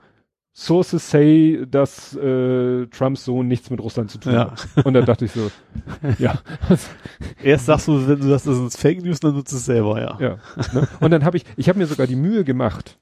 Sources 0.59 1.09
say, 1.09 1.65
dass 1.65 2.13
äh, 2.17 2.85
Trumps 2.87 3.23
Sohn 3.23 3.47
nichts 3.47 3.69
mit 3.69 3.79
Russland 3.79 4.11
zu 4.11 4.17
tun 4.17 4.33
ja. 4.33 4.51
hat. 4.51 4.85
Und 4.85 4.93
da 4.93 5.01
dachte 5.01 5.23
ich 5.23 5.31
so, 5.31 5.49
ja. 6.19 6.37
Erst 7.41 7.67
sagst 7.67 7.87
du, 7.87 8.05
wenn 8.05 8.19
du 8.19 8.27
sagst, 8.27 8.45
das 8.45 8.57
ist 8.57 8.77
Fake 8.77 9.01
News, 9.01 9.21
dann 9.21 9.35
nutzt 9.35 9.53
es 9.53 9.63
selber, 9.63 10.01
ja. 10.01 10.17
Ja. 10.19 10.37
Ne? 10.73 10.85
Und 10.99 11.11
dann 11.11 11.23
habe 11.23 11.37
ich, 11.37 11.45
ich 11.55 11.69
habe 11.69 11.79
mir 11.79 11.85
sogar 11.85 12.07
die 12.07 12.17
Mühe 12.17 12.43
gemacht, 12.43 12.99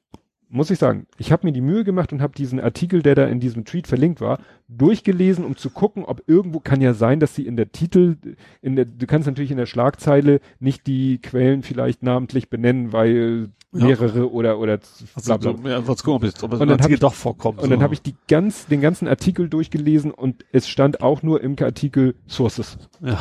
muss 0.50 0.70
ich 0.70 0.80
sagen, 0.80 1.08
ich 1.18 1.32
habe 1.32 1.46
mir 1.46 1.52
die 1.52 1.62
Mühe 1.62 1.84
gemacht 1.84 2.14
und 2.14 2.22
habe 2.22 2.34
diesen 2.34 2.60
Artikel, 2.60 3.02
der 3.02 3.16
da 3.16 3.26
in 3.26 3.40
diesem 3.40 3.66
Tweet 3.66 3.88
verlinkt 3.88 4.22
war, 4.22 4.40
durchgelesen, 4.68 5.46
um 5.46 5.58
zu 5.58 5.70
gucken, 5.70 6.06
ob 6.06 6.24
irgendwo 6.28 6.60
kann 6.60 6.82
ja 6.82 6.94
sein, 6.94 7.20
dass 7.20 7.36
sie 7.36 7.46
in 7.46 7.58
der 7.58 7.72
Titel, 7.72 8.18
in 8.62 8.76
der, 8.76 8.86
du 8.86 9.06
kannst 9.08 9.28
natürlich 9.28 9.52
in 9.52 9.58
der 9.58 9.66
Schlagzeile 9.66 10.40
nicht 10.60 10.88
die 10.88 11.20
Quellen 11.20 11.64
vielleicht 11.64 12.04
namentlich 12.04 12.50
benennen, 12.50 12.94
weil 12.94 13.50
mehrere 13.72 14.20
ja. 14.20 14.26
oder 14.26 14.60
oder 14.60 14.80
bla 15.26 15.38
bla. 15.38 15.56
So, 15.56 15.68
ja, 15.68 15.82
gucken, 15.82 16.14
ob 16.14 16.24
es, 16.24 16.44
ob 16.44 16.54
es 16.54 16.60
und 16.60 16.68
dann 16.68 16.80
Artikel 16.80 17.00
doch 17.00 17.14
vorkommt. 17.14 17.60
Und 17.60 17.66
so. 17.66 17.70
dann 17.70 17.82
habe 17.82 17.94
ich 17.94 18.02
die 18.02 18.16
ganz, 18.28 18.66
den 18.68 18.82
ganzen 18.82 19.08
Artikel 19.08 19.50
durchgelesen 19.50 20.12
und 20.12 20.46
es 20.52 20.68
stand 20.68 21.02
auch 21.02 21.24
nur 21.24 21.42
im 21.42 21.56
Artikel 21.60 22.16
Sources. 22.28 22.78
Ja. 23.02 23.20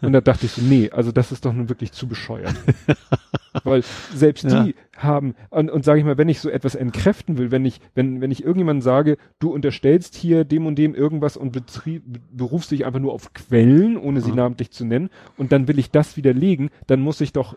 Und 0.00 0.12
da 0.12 0.20
dachte 0.20 0.46
ich 0.46 0.52
so, 0.52 0.62
nee, 0.62 0.90
also 0.90 1.12
das 1.12 1.32
ist 1.32 1.44
doch 1.44 1.52
nun 1.52 1.68
wirklich 1.68 1.92
zu 1.92 2.08
bescheuert. 2.08 2.54
Weil 3.62 3.82
selbst 4.12 4.44
ja. 4.44 4.64
die 4.64 4.74
haben, 4.96 5.34
und, 5.50 5.70
und 5.70 5.84
sage 5.84 6.00
ich 6.00 6.04
mal, 6.04 6.18
wenn 6.18 6.28
ich 6.28 6.40
so 6.40 6.50
etwas 6.50 6.74
entkräften 6.74 7.38
will, 7.38 7.50
wenn 7.50 7.64
ich, 7.64 7.80
wenn, 7.94 8.20
wenn 8.20 8.30
ich 8.30 8.42
irgendjemandem 8.42 8.82
sage, 8.82 9.16
du 9.38 9.52
unterstellst 9.52 10.16
hier 10.16 10.44
dem 10.44 10.66
und 10.66 10.76
dem 10.76 10.94
irgendwas 10.94 11.36
und 11.36 11.52
betrieb, 11.52 12.02
berufst 12.32 12.70
dich 12.70 12.84
einfach 12.84 13.00
nur 13.00 13.12
auf 13.12 13.32
Quellen, 13.32 13.96
ohne 13.96 14.20
sie 14.20 14.30
ja. 14.30 14.36
namentlich 14.36 14.70
zu 14.70 14.84
nennen, 14.84 15.10
und 15.36 15.52
dann 15.52 15.68
will 15.68 15.78
ich 15.78 15.90
das 15.90 16.16
widerlegen, 16.16 16.70
dann 16.86 17.00
muss 17.00 17.20
ich 17.20 17.32
doch 17.32 17.56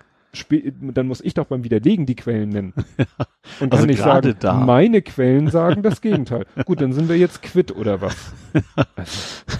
dann 0.51 1.07
muss 1.07 1.21
ich 1.21 1.33
doch 1.33 1.45
beim 1.45 1.63
Widerlegen 1.63 2.05
die 2.05 2.15
Quellen 2.15 2.49
nennen. 2.49 2.73
Und 3.59 3.69
kann 3.69 3.71
also 3.71 3.85
nicht 3.85 3.99
sagen, 3.99 4.35
da. 4.39 4.53
meine 4.53 5.01
Quellen 5.01 5.49
sagen 5.49 5.81
das 5.81 6.01
Gegenteil. 6.01 6.45
Gut, 6.65 6.81
dann 6.81 6.93
sind 6.93 7.09
wir 7.09 7.17
jetzt 7.17 7.41
quitt 7.41 7.75
oder 7.75 8.01
was? 8.01 8.33
Also, 8.95 9.57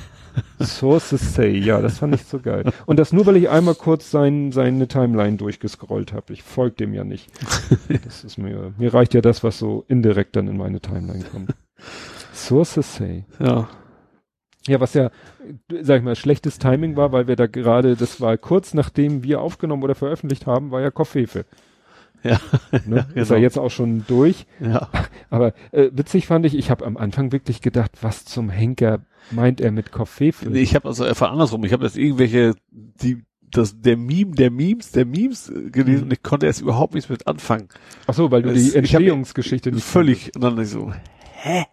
Sources 0.62 1.34
say, 1.34 1.50
ja, 1.50 1.82
das 1.82 2.00
fand 2.00 2.16
ich 2.16 2.24
so 2.26 2.40
geil. 2.40 2.72
Und 2.86 2.98
das 2.98 3.14
nur, 3.14 3.26
weil 3.26 3.38
ich 3.38 3.50
einmal 3.50 3.76
kurz 3.76 4.12
sein, 4.12 4.52
seine 4.52 4.88
Timeline 4.88 5.38
durchgescrollt 5.38 6.14
habe. 6.14 6.34
Ich 6.34 6.44
folge 6.44 6.76
dem 6.78 6.94
ja 6.94 7.04
nicht. 7.04 7.30
Das 8.04 8.24
ist 8.24 8.38
mir, 8.38 8.74
mir 8.78 8.94
reicht 8.94 9.14
ja 9.14 9.22
das, 9.22 9.44
was 9.44 9.60
so 9.60 9.86
indirekt 9.88 10.36
dann 10.36 10.48
in 10.48 10.58
meine 10.58 10.80
Timeline 10.80 11.24
kommt. 11.24 11.54
Sources 12.34 12.96
say. 12.96 13.26
Ja. 13.40 13.70
Ja, 14.68 14.82
was 14.82 14.94
ja, 14.94 15.12
sag 15.82 16.00
ich 16.00 16.04
mal, 16.04 16.16
schlechtes 16.16 16.60
Timing 16.60 16.98
war, 16.98 17.14
weil 17.14 17.28
wir 17.28 17.38
da 17.38 17.48
gerade, 17.48 17.96
das 17.96 18.20
war 18.20 18.38
kurz 18.38 18.74
nachdem 18.74 19.24
wir 19.24 19.40
aufgenommen 19.40 19.84
oder 19.84 19.96
veröffentlicht 19.96 20.46
haben, 20.46 20.72
war 20.72 20.82
ja 20.82 20.92
Koffefe. 20.92 21.46
Ja. 22.24 22.40
Ne? 22.72 22.80
Genau. 22.86 23.22
Ist 23.22 23.32
ja 23.32 23.38
jetzt 23.38 23.58
auch 23.58 23.72
schon 23.72 24.06
durch. 24.08 24.46
Ja. 24.60 24.90
Aber 25.30 25.54
äh, 25.72 25.90
witzig 25.94 26.28
fand 26.28 26.46
ich, 26.46 26.56
ich 26.56 26.70
habe 26.70 26.86
am 26.86 26.98
Anfang 26.98 27.32
wirklich 27.32 27.62
gedacht, 27.62 27.92
was 28.02 28.26
zum 28.26 28.50
Henker 28.50 29.00
meint 29.32 29.62
er 29.62 29.72
mit 29.72 29.92
Koffefe? 29.92 30.50
Nee, 30.50 30.60
ich 30.60 30.76
habe 30.76 30.88
also 30.88 31.04
einfach 31.04 31.32
andersrum. 31.32 31.64
Ich 31.66 31.74
habe 31.74 31.84
jetzt 31.84 31.98
irgendwelche, 31.98 32.56
die 32.72 33.24
das 33.52 33.80
der 33.80 33.98
Meme 33.98 34.32
der 34.36 34.52
Memes 34.52 34.92
der 34.92 35.06
Memes 35.06 35.50
äh, 35.50 35.70
gelesen 35.70 36.00
mhm. 36.00 36.04
und 36.04 36.14
ich 36.14 36.24
konnte 36.24 36.46
erst 36.46 36.62
überhaupt 36.62 36.94
nichts 36.94 37.10
mit 37.10 37.28
anfangen. 37.28 37.70
Ach 38.06 38.14
so, 38.14 38.30
weil 38.32 38.42
du 38.42 38.50
es, 38.50 38.72
die 38.72 38.78
Entstehungsgeschichte 38.78 39.72
nicht 39.72 39.86
völlig 39.86 40.36
und 40.36 40.42
dann 40.42 40.64
so 40.66 40.92
hä 41.34 41.66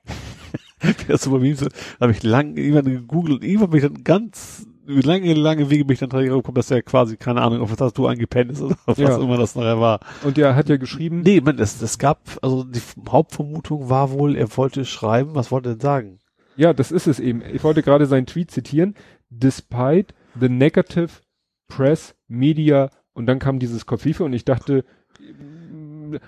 das 1.08 1.22
so 1.22 1.32
bei 1.32 1.38
Memes 1.38 1.66
habe 2.00 2.12
ich 2.12 2.22
lange 2.22 2.60
irgendwann 2.60 2.84
gegoogelt 2.84 3.40
und 3.40 3.44
irgendwann 3.44 3.70
bin 3.70 3.78
ich 3.78 3.86
dann 3.86 4.04
ganz 4.04 4.66
lange, 4.86 5.34
lange 5.34 5.70
Wege 5.70 5.84
bin 5.84 5.94
ich 5.94 6.00
dann 6.00 6.10
dran 6.10 6.24
gekommen, 6.24 6.54
dass 6.54 6.70
er 6.70 6.82
quasi, 6.82 7.16
keine 7.16 7.42
Ahnung, 7.42 7.60
auf 7.60 7.78
was 7.78 7.92
du 7.92 8.06
eingepennt 8.06 8.52
ist 8.52 8.62
oder 8.62 8.76
auf 8.86 8.98
ja. 8.98 9.08
was 9.08 9.18
immer 9.18 9.36
das 9.36 9.54
nachher 9.54 9.80
war. 9.80 10.00
Und 10.22 10.36
der 10.36 10.54
hat 10.54 10.68
ja 10.68 10.76
geschrieben. 10.76 11.22
Nee, 11.22 11.40
man, 11.40 11.56
das, 11.56 11.78
das 11.78 11.98
gab, 11.98 12.20
also 12.42 12.64
die 12.64 12.80
Hauptvermutung 13.08 13.88
war 13.88 14.10
wohl, 14.10 14.36
er 14.36 14.56
wollte 14.56 14.84
schreiben, 14.84 15.34
was 15.34 15.50
wollte 15.50 15.70
er 15.70 15.74
denn 15.74 15.80
sagen? 15.80 16.18
Ja, 16.56 16.72
das 16.72 16.92
ist 16.92 17.06
es 17.06 17.18
eben. 17.18 17.42
Ich 17.52 17.64
wollte 17.64 17.82
gerade 17.82 18.06
seinen 18.06 18.26
Tweet 18.26 18.50
zitieren. 18.50 18.94
Despite 19.30 20.14
the 20.38 20.48
negative 20.48 21.08
press, 21.68 22.14
media, 22.28 22.90
und 23.12 23.26
dann 23.26 23.38
kam 23.38 23.58
dieses 23.58 23.86
Kofife 23.86 24.24
und 24.24 24.32
ich 24.32 24.44
dachte, 24.44 24.84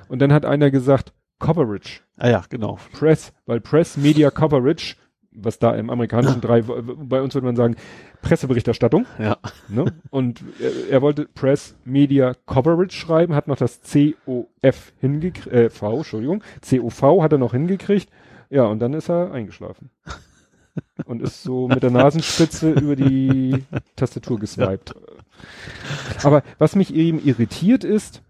und 0.08 0.18
dann 0.18 0.32
hat 0.32 0.44
einer 0.44 0.70
gesagt, 0.70 1.12
Coverage. 1.38 2.00
Ah 2.16 2.28
ja, 2.28 2.44
genau. 2.48 2.78
Press, 2.92 3.32
weil 3.44 3.60
Press, 3.60 3.96
Media, 3.96 4.30
Coverage, 4.30 4.96
was 5.36 5.58
da 5.58 5.74
im 5.74 5.90
amerikanischen 5.90 6.40
drei, 6.40 6.62
bei 6.62 7.20
uns 7.20 7.34
würde 7.34 7.46
man 7.46 7.56
sagen, 7.56 7.76
Presseberichterstattung. 8.22 9.06
Ja. 9.18 9.36
Ne? 9.68 9.92
Und 10.10 10.42
er, 10.60 10.90
er, 10.90 11.02
wollte 11.02 11.26
Press, 11.26 11.76
Media, 11.84 12.34
Coverage 12.46 12.96
schreiben, 12.96 13.34
hat 13.34 13.46
noch 13.46 13.56
das 13.56 13.80
COF 13.82 14.92
hingekriegt, 15.00 15.46
äh, 15.46 15.70
V, 15.70 15.98
Entschuldigung, 15.98 16.42
COV 16.68 17.22
hat 17.22 17.32
er 17.32 17.38
noch 17.38 17.52
hingekriegt. 17.52 18.08
Ja, 18.48 18.64
und 18.64 18.78
dann 18.78 18.94
ist 18.94 19.10
er 19.10 19.32
eingeschlafen. 19.32 19.90
und 21.04 21.22
ist 21.22 21.42
so 21.42 21.68
mit 21.68 21.82
der 21.82 21.90
Nasenspitze 21.90 22.72
über 22.72 22.96
die 22.96 23.64
Tastatur 23.96 24.38
geswiped. 24.38 24.94
Ja. 24.94 26.24
Aber 26.24 26.42
was 26.58 26.76
mich 26.76 26.94
eben 26.94 27.22
irritiert 27.24 27.84
ist, 27.84 28.22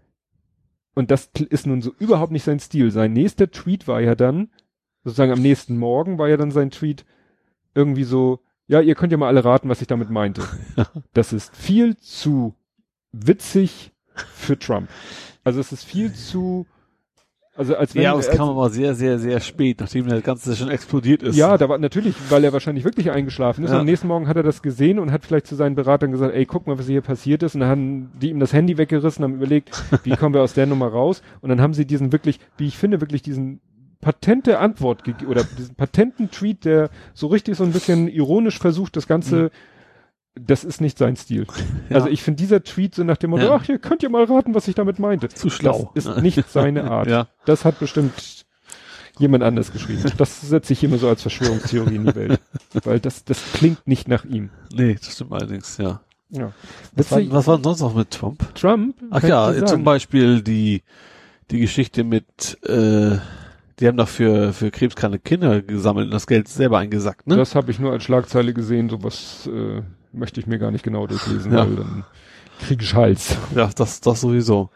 und 0.95 1.11
das 1.11 1.29
ist 1.49 1.67
nun 1.67 1.81
so 1.81 1.93
überhaupt 1.99 2.31
nicht 2.31 2.43
sein 2.43 2.59
Stil. 2.59 2.89
Sein 2.89 3.13
nächster 3.13 3.51
Tweet 3.51 3.87
war 3.87 4.01
ja 4.01 4.15
dann, 4.15 4.49
sozusagen 5.07 5.31
am 5.31 5.41
nächsten 5.41 5.77
Morgen 5.77 6.17
war 6.17 6.27
ja 6.27 6.35
dann 6.35 6.51
sein 6.51 6.69
Tweet 6.69 7.05
irgendwie 7.73 8.03
so, 8.03 8.41
ja, 8.67 8.81
ihr 8.81 8.93
könnt 8.93 9.13
ja 9.13 9.17
mal 9.17 9.27
alle 9.27 9.45
raten, 9.45 9.69
was 9.69 9.79
ich 9.79 9.87
damit 9.87 10.09
meinte. 10.09 10.43
das 11.13 11.31
ist 11.31 11.55
viel 11.55 11.95
zu 11.95 12.55
witzig 13.13 13.93
für 14.13 14.59
Trump. 14.59 14.89
Also 15.45 15.61
es 15.61 15.71
ist 15.71 15.85
viel 15.85 16.13
zu 16.13 16.65
also 17.55 17.75
als 17.75 17.95
wenn, 17.95 18.03
ja, 18.03 18.15
es 18.15 18.29
kam 18.29 18.49
aber 18.49 18.69
sehr, 18.69 18.93
sehr, 18.95 19.17
sehr 19.17 19.39
spät, 19.39 19.79
nachdem 19.79 20.07
das 20.07 20.21
Ganze 20.23 20.55
schon 20.57 20.69
explodiert 20.69 21.23
ist. 21.23 21.37
Ja, 21.37 21.57
da 21.57 21.69
war 21.69 21.77
natürlich, 21.77 22.15
weil 22.29 22.43
er 22.43 22.51
wahrscheinlich 22.53 22.83
wirklich 22.83 23.09
eingeschlafen 23.09 23.63
ist. 23.63 23.71
Ja. 23.71 23.77
Und 23.77 23.81
am 23.81 23.85
nächsten 23.87 24.07
Morgen 24.07 24.27
hat 24.27 24.35
er 24.35 24.43
das 24.43 24.61
gesehen 24.61 24.99
und 24.99 25.13
hat 25.13 25.25
vielleicht 25.25 25.47
zu 25.47 25.55
seinen 25.55 25.73
Beratern 25.73 26.11
gesagt, 26.11 26.35
ey, 26.35 26.45
guck 26.45 26.67
mal, 26.67 26.77
was 26.77 26.85
hier 26.85 27.01
passiert 27.01 27.43
ist. 27.43 27.55
Und 27.55 27.61
dann 27.61 27.69
haben 27.69 28.11
die 28.21 28.29
ihm 28.29 28.39
das 28.39 28.53
Handy 28.53 28.77
weggerissen, 28.77 29.23
haben 29.23 29.35
überlegt, 29.35 29.81
wie 30.03 30.15
kommen 30.17 30.35
wir 30.35 30.43
aus 30.43 30.53
der 30.53 30.67
Nummer 30.67 30.89
raus. 30.89 31.23
Und 31.39 31.49
dann 31.49 31.61
haben 31.61 31.73
sie 31.73 31.85
diesen 31.85 32.11
wirklich, 32.11 32.39
wie 32.57 32.67
ich 32.67 32.77
finde, 32.77 33.01
wirklich 33.01 33.23
diesen 33.23 33.61
patente 34.01 34.59
Antwort 34.59 35.03
oder 35.27 35.43
diesen 35.43 35.75
patenten 35.75 36.31
Tweet, 36.31 36.65
der 36.65 36.89
so 37.13 37.27
richtig 37.27 37.57
so 37.57 37.63
ein 37.63 37.71
bisschen 37.71 38.07
ironisch 38.07 38.59
versucht, 38.59 38.95
das 38.95 39.07
Ganze 39.07 39.51
das 40.39 40.63
ist 40.63 40.81
nicht 40.81 40.97
sein 40.97 41.15
Stil. 41.15 41.47
Ja. 41.89 41.95
Also 41.95 42.09
ich 42.09 42.21
finde 42.21 42.41
dieser 42.43 42.63
Tweet 42.63 42.95
so 42.95 43.05
nach 43.05 43.15
dem 43.15 43.29
Motto, 43.29 43.45
ja. 43.45 43.55
ach, 43.55 43.69
ihr 43.69 43.79
könnt 43.79 44.03
ja 44.03 44.09
mal 44.09 44.25
raten, 44.25 44.53
was 44.53 44.67
ich 44.67 44.75
damit 44.75 44.99
meinte. 44.99 45.29
Zu 45.29 45.49
schlau. 45.49 45.91
Das 45.95 46.05
ist 46.05 46.21
nicht 46.21 46.49
seine 46.49 46.91
Art. 46.91 47.07
Ja. 47.17 47.27
Das 47.45 47.63
hat 47.63 47.79
bestimmt 47.79 48.45
jemand 49.19 49.45
anders 49.45 49.71
geschrieben. 49.71 50.03
Das 50.17 50.41
setze 50.41 50.73
ich 50.73 50.83
immer 50.83 50.97
so 50.97 51.07
als 51.07 51.21
Verschwörungstheorie 51.21 51.95
in 51.95 52.05
die 52.05 52.15
Welt. 52.15 52.41
Weil 52.83 52.99
das, 52.99 53.23
das 53.23 53.41
klingt 53.53 53.87
nicht 53.87 54.09
nach 54.09 54.25
ihm. 54.25 54.49
Nee, 54.73 54.95
das 54.95 55.13
stimmt 55.13 55.31
allerdings, 55.31 55.77
ja. 55.77 56.01
Ja. 56.29 56.51
Was 56.91 57.09
war, 57.11 57.31
was 57.31 57.47
war 57.47 57.55
denn 57.55 57.63
sonst 57.63 57.79
noch 57.79 57.95
mit 57.95 58.11
Trump? 58.11 58.53
Trump? 58.53 58.97
Ach 59.11 59.23
ja, 59.23 59.65
zum 59.65 59.85
Beispiel 59.85 60.41
die, 60.41 60.83
die 61.49 61.59
Geschichte 61.59 62.03
mit, 62.03 62.57
äh, 62.67 63.17
die 63.79 63.87
haben 63.87 63.97
doch 63.97 64.07
für, 64.07 64.53
für 64.53 64.71
krebskranke 64.71 65.19
Kinder 65.19 65.61
gesammelt 65.61 66.05
und 66.05 66.11
das 66.11 66.27
Geld 66.27 66.47
selber 66.47 66.79
eingesackt, 66.79 67.27
ne? 67.27 67.35
Das 67.35 67.55
habe 67.55 67.71
ich 67.71 67.79
nur 67.79 67.91
als 67.91 68.03
Schlagzeile 68.03 68.53
gesehen, 68.53 68.89
sowas, 68.89 69.47
äh, 69.51 69.81
möchte 70.11 70.39
ich 70.39 70.47
mir 70.47 70.57
gar 70.57 70.71
nicht 70.71 70.83
genau 70.83 71.07
durchlesen, 71.07 71.51
ja. 71.51 71.59
weil 71.59 71.75
dann 71.75 72.03
krieg 72.59 72.81
ich 72.81 72.93
Hals. 72.95 73.37
Ja, 73.55 73.69
das, 73.75 74.01
das 74.01 74.21
sowieso. 74.21 74.69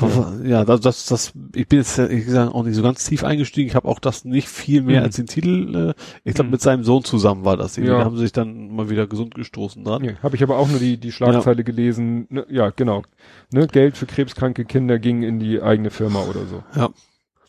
Ja, 0.00 0.32
ja 0.44 0.64
das, 0.64 0.80
das, 0.80 1.06
das, 1.06 1.32
ich 1.54 1.68
bin 1.68 1.78
jetzt, 1.78 1.98
ich 1.98 2.28
sage 2.28 2.52
auch 2.52 2.64
nicht 2.64 2.74
so 2.74 2.82
ganz 2.82 3.04
tief 3.04 3.22
eingestiegen. 3.22 3.68
Ich 3.68 3.76
habe 3.76 3.88
auch 3.88 4.00
das 4.00 4.24
nicht 4.24 4.48
viel 4.48 4.82
mehr 4.82 5.00
mhm. 5.00 5.04
als 5.06 5.16
den 5.16 5.26
Titel. 5.26 5.94
Äh, 5.94 5.94
ich 6.24 6.34
glaube, 6.34 6.48
mhm. 6.48 6.52
mit 6.52 6.60
seinem 6.60 6.84
Sohn 6.84 7.04
zusammen 7.04 7.44
war 7.44 7.56
das. 7.56 7.76
Ja. 7.76 7.84
Die 7.84 7.90
haben 7.90 8.16
sich 8.16 8.32
dann 8.32 8.74
mal 8.74 8.90
wieder 8.90 9.06
gesund 9.06 9.34
gestoßen 9.34 9.84
dran. 9.84 10.02
Ja, 10.02 10.12
habe 10.22 10.34
ich 10.34 10.42
aber 10.42 10.58
auch 10.58 10.68
nur 10.68 10.80
die, 10.80 10.96
die 10.96 11.12
Schlagzeile 11.12 11.58
ja. 11.58 11.62
gelesen. 11.62 12.26
Ne, 12.28 12.44
ja, 12.48 12.70
genau. 12.70 13.02
Ne, 13.52 13.68
Geld 13.68 13.96
für 13.96 14.06
krebskranke 14.06 14.64
Kinder 14.64 14.98
ging 14.98 15.22
in 15.22 15.38
die 15.38 15.62
eigene 15.62 15.90
Firma 15.90 16.20
oder 16.22 16.44
so. 16.46 16.64
Ja. 16.74 16.90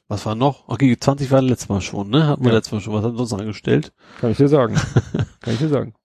Was 0.07 0.25
war 0.25 0.35
noch? 0.35 0.67
Okay, 0.67 0.95
20 0.97 1.31
war 1.31 1.41
letztes 1.41 1.69
Mal 1.69 1.81
schon, 1.81 2.09
ne? 2.09 2.27
Hatten 2.27 2.45
wir 2.45 2.51
letztes 2.51 2.73
Mal 2.73 2.81
schon. 2.81 2.93
Was 2.93 3.03
hat 3.03 3.17
sonst 3.17 3.33
angestellt? 3.33 3.91
Kann 4.21 4.31
ich 4.31 4.37
dir 4.37 4.47
sagen. 4.47 4.75
Kann 5.41 5.53
ich 5.53 5.59
dir 5.59 5.69
sagen. 5.69 5.95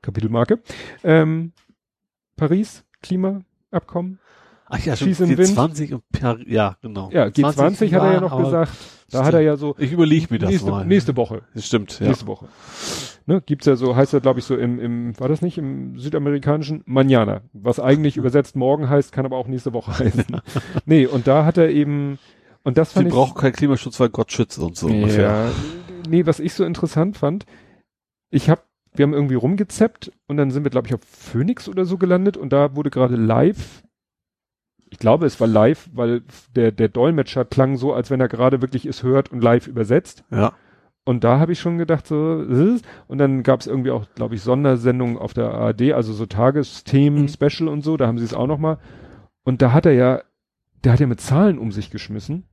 Kapitelmarke. 0.00 0.60
Ähm, 1.04 1.52
Paris, 2.36 2.84
Klimaabkommen. 3.02 4.18
Ach 4.66 4.78
ja, 4.78 4.96
schon 4.96 5.08
G20 5.08 5.94
und 5.94 6.04
Paris, 6.12 6.46
ja, 6.48 6.76
genau. 6.80 7.10
Ja, 7.12 7.26
G20 7.26 7.92
hat 7.92 8.02
er 8.02 8.12
ja 8.12 8.20
noch 8.20 8.38
gesagt. 8.38 8.72
Da 9.10 9.18
stimmt. 9.18 9.24
hat 9.26 9.34
er 9.34 9.40
ja 9.40 9.56
so. 9.56 9.74
Ich 9.78 9.90
überlege 9.90 10.28
mir 10.30 10.38
das 10.38 10.50
nächste, 10.50 10.70
mal. 10.70 10.86
Nächste 10.86 11.16
Woche. 11.16 11.42
Das 11.54 11.66
stimmt, 11.66 11.98
ja. 11.98 12.06
Nächste 12.06 12.28
Woche. 12.28 12.46
Ne, 13.26 13.42
gibt's 13.44 13.66
ja 13.66 13.76
so, 13.76 13.96
heißt 13.96 14.12
ja 14.12 14.20
glaube 14.20 14.38
ich 14.38 14.44
so 14.44 14.56
im, 14.56 14.78
im, 14.78 15.20
war 15.20 15.28
das 15.28 15.42
nicht 15.42 15.58
im 15.58 15.98
südamerikanischen 15.98 16.82
Manana, 16.86 17.42
was 17.52 17.78
eigentlich 17.80 18.16
übersetzt 18.16 18.56
morgen 18.56 18.88
heißt, 18.88 19.12
kann 19.12 19.26
aber 19.26 19.36
auch 19.36 19.48
nächste 19.48 19.72
Woche 19.72 19.98
heißen. 19.98 20.40
nee, 20.86 21.06
und 21.06 21.26
da 21.26 21.44
hat 21.44 21.58
er 21.58 21.70
eben, 21.70 22.18
und 22.62 22.78
das 22.78 22.92
fand 22.92 23.04
Sie 23.04 23.08
ich. 23.08 23.14
brauchen 23.14 23.34
keinen 23.34 23.52
Klimaschutz, 23.52 23.98
weil 24.00 24.10
Gott 24.10 24.32
schützt 24.32 24.58
und 24.58 24.76
so 24.76 24.88
ja, 24.88 24.94
ungefähr. 24.94 25.52
Nee, 26.08 26.26
was 26.26 26.40
ich 26.40 26.54
so 26.54 26.64
interessant 26.64 27.16
fand, 27.16 27.46
ich 28.30 28.50
habe 28.50 28.62
wir 28.92 29.04
haben 29.04 29.14
irgendwie 29.14 29.34
rumgezeppt 29.34 30.10
und 30.26 30.36
dann 30.36 30.50
sind 30.50 30.64
wir, 30.64 30.70
glaube 30.70 30.88
ich, 30.88 30.94
auf 30.94 31.00
Phoenix 31.04 31.68
oder 31.68 31.84
so 31.84 31.96
gelandet 31.96 32.36
und 32.36 32.52
da 32.52 32.74
wurde 32.74 32.90
gerade 32.90 33.16
live, 33.16 33.84
ich 34.90 34.98
glaube, 34.98 35.26
es 35.26 35.40
war 35.40 35.46
live, 35.46 35.88
weil 35.92 36.22
der, 36.56 36.72
der 36.72 36.88
Dolmetscher 36.88 37.44
klang 37.44 37.76
so, 37.76 37.92
als 37.92 38.10
wenn 38.10 38.20
er 38.20 38.28
gerade 38.28 38.60
wirklich 38.60 38.86
es 38.86 39.02
hört 39.02 39.30
und 39.30 39.40
live 39.40 39.68
übersetzt. 39.68 40.24
Ja. 40.30 40.54
Und 41.04 41.24
da 41.24 41.38
habe 41.38 41.52
ich 41.52 41.60
schon 41.60 41.78
gedacht, 41.78 42.06
so, 42.06 42.44
und 43.06 43.18
dann 43.18 43.42
gab 43.42 43.60
es 43.60 43.66
irgendwie 43.66 43.90
auch, 43.90 44.06
glaube 44.14 44.34
ich, 44.34 44.42
Sondersendungen 44.42 45.16
auf 45.16 45.32
der 45.32 45.52
ARD, 45.54 45.92
also 45.92 46.12
so 46.12 46.26
Tagesthemen, 46.26 47.22
mhm. 47.22 47.28
Special 47.28 47.68
und 47.68 47.82
so, 47.82 47.96
da 47.96 48.06
haben 48.06 48.18
sie 48.18 48.24
es 48.24 48.34
auch 48.34 48.46
nochmal. 48.46 48.78
Und 49.44 49.62
da 49.62 49.72
hat 49.72 49.86
er 49.86 49.92
ja, 49.92 50.22
der 50.84 50.92
hat 50.92 51.00
ja 51.00 51.06
mit 51.06 51.20
Zahlen 51.20 51.58
um 51.58 51.72
sich 51.72 51.90
geschmissen. 51.90 52.44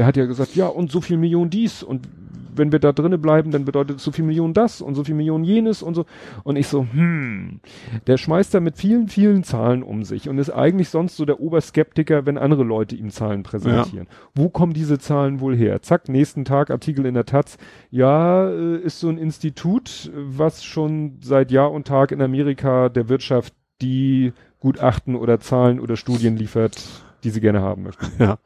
Der 0.00 0.06
hat 0.06 0.16
ja 0.16 0.24
gesagt, 0.24 0.56
ja, 0.56 0.66
und 0.66 0.90
so 0.90 1.02
viel 1.02 1.18
Millionen 1.18 1.50
dies 1.50 1.82
und 1.82 2.08
wenn 2.56 2.72
wir 2.72 2.78
da 2.78 2.92
drinnen 2.92 3.20
bleiben, 3.20 3.50
dann 3.50 3.66
bedeutet 3.66 3.98
es 3.98 4.02
so 4.02 4.12
viel 4.12 4.24
Millionen 4.24 4.54
das 4.54 4.80
und 4.80 4.94
so 4.94 5.04
viel 5.04 5.14
Millionen 5.14 5.44
jenes 5.44 5.82
und 5.82 5.94
so. 5.94 6.06
Und 6.42 6.56
ich 6.56 6.68
so, 6.68 6.86
hm, 6.90 7.60
der 8.06 8.16
schmeißt 8.16 8.54
da 8.54 8.60
mit 8.60 8.78
vielen, 8.78 9.08
vielen 9.08 9.44
Zahlen 9.44 9.82
um 9.82 10.02
sich 10.04 10.26
und 10.26 10.38
ist 10.38 10.48
eigentlich 10.48 10.88
sonst 10.88 11.18
so 11.18 11.26
der 11.26 11.38
Oberskeptiker, 11.38 12.24
wenn 12.24 12.38
andere 12.38 12.64
Leute 12.64 12.96
ihm 12.96 13.10
Zahlen 13.10 13.42
präsentieren. 13.42 14.06
Ja. 14.10 14.16
Wo 14.34 14.48
kommen 14.48 14.72
diese 14.72 14.98
Zahlen 14.98 15.40
wohl 15.40 15.54
her? 15.54 15.82
Zack, 15.82 16.08
nächsten 16.08 16.46
Tag 16.46 16.70
Artikel 16.70 17.04
in 17.04 17.12
der 17.12 17.26
Taz. 17.26 17.58
Ja, 17.90 18.48
äh, 18.48 18.78
ist 18.78 19.00
so 19.00 19.10
ein 19.10 19.18
Institut, 19.18 20.10
was 20.14 20.64
schon 20.64 21.18
seit 21.20 21.50
Jahr 21.50 21.70
und 21.70 21.86
Tag 21.86 22.10
in 22.10 22.22
Amerika 22.22 22.88
der 22.88 23.10
Wirtschaft 23.10 23.52
die 23.82 24.32
Gutachten 24.60 25.14
oder 25.14 25.40
Zahlen 25.40 25.78
oder 25.78 25.98
Studien 25.98 26.38
liefert, 26.38 26.82
die 27.22 27.28
sie 27.28 27.42
gerne 27.42 27.60
haben 27.60 27.82
möchten. 27.82 28.06
Ja. 28.18 28.38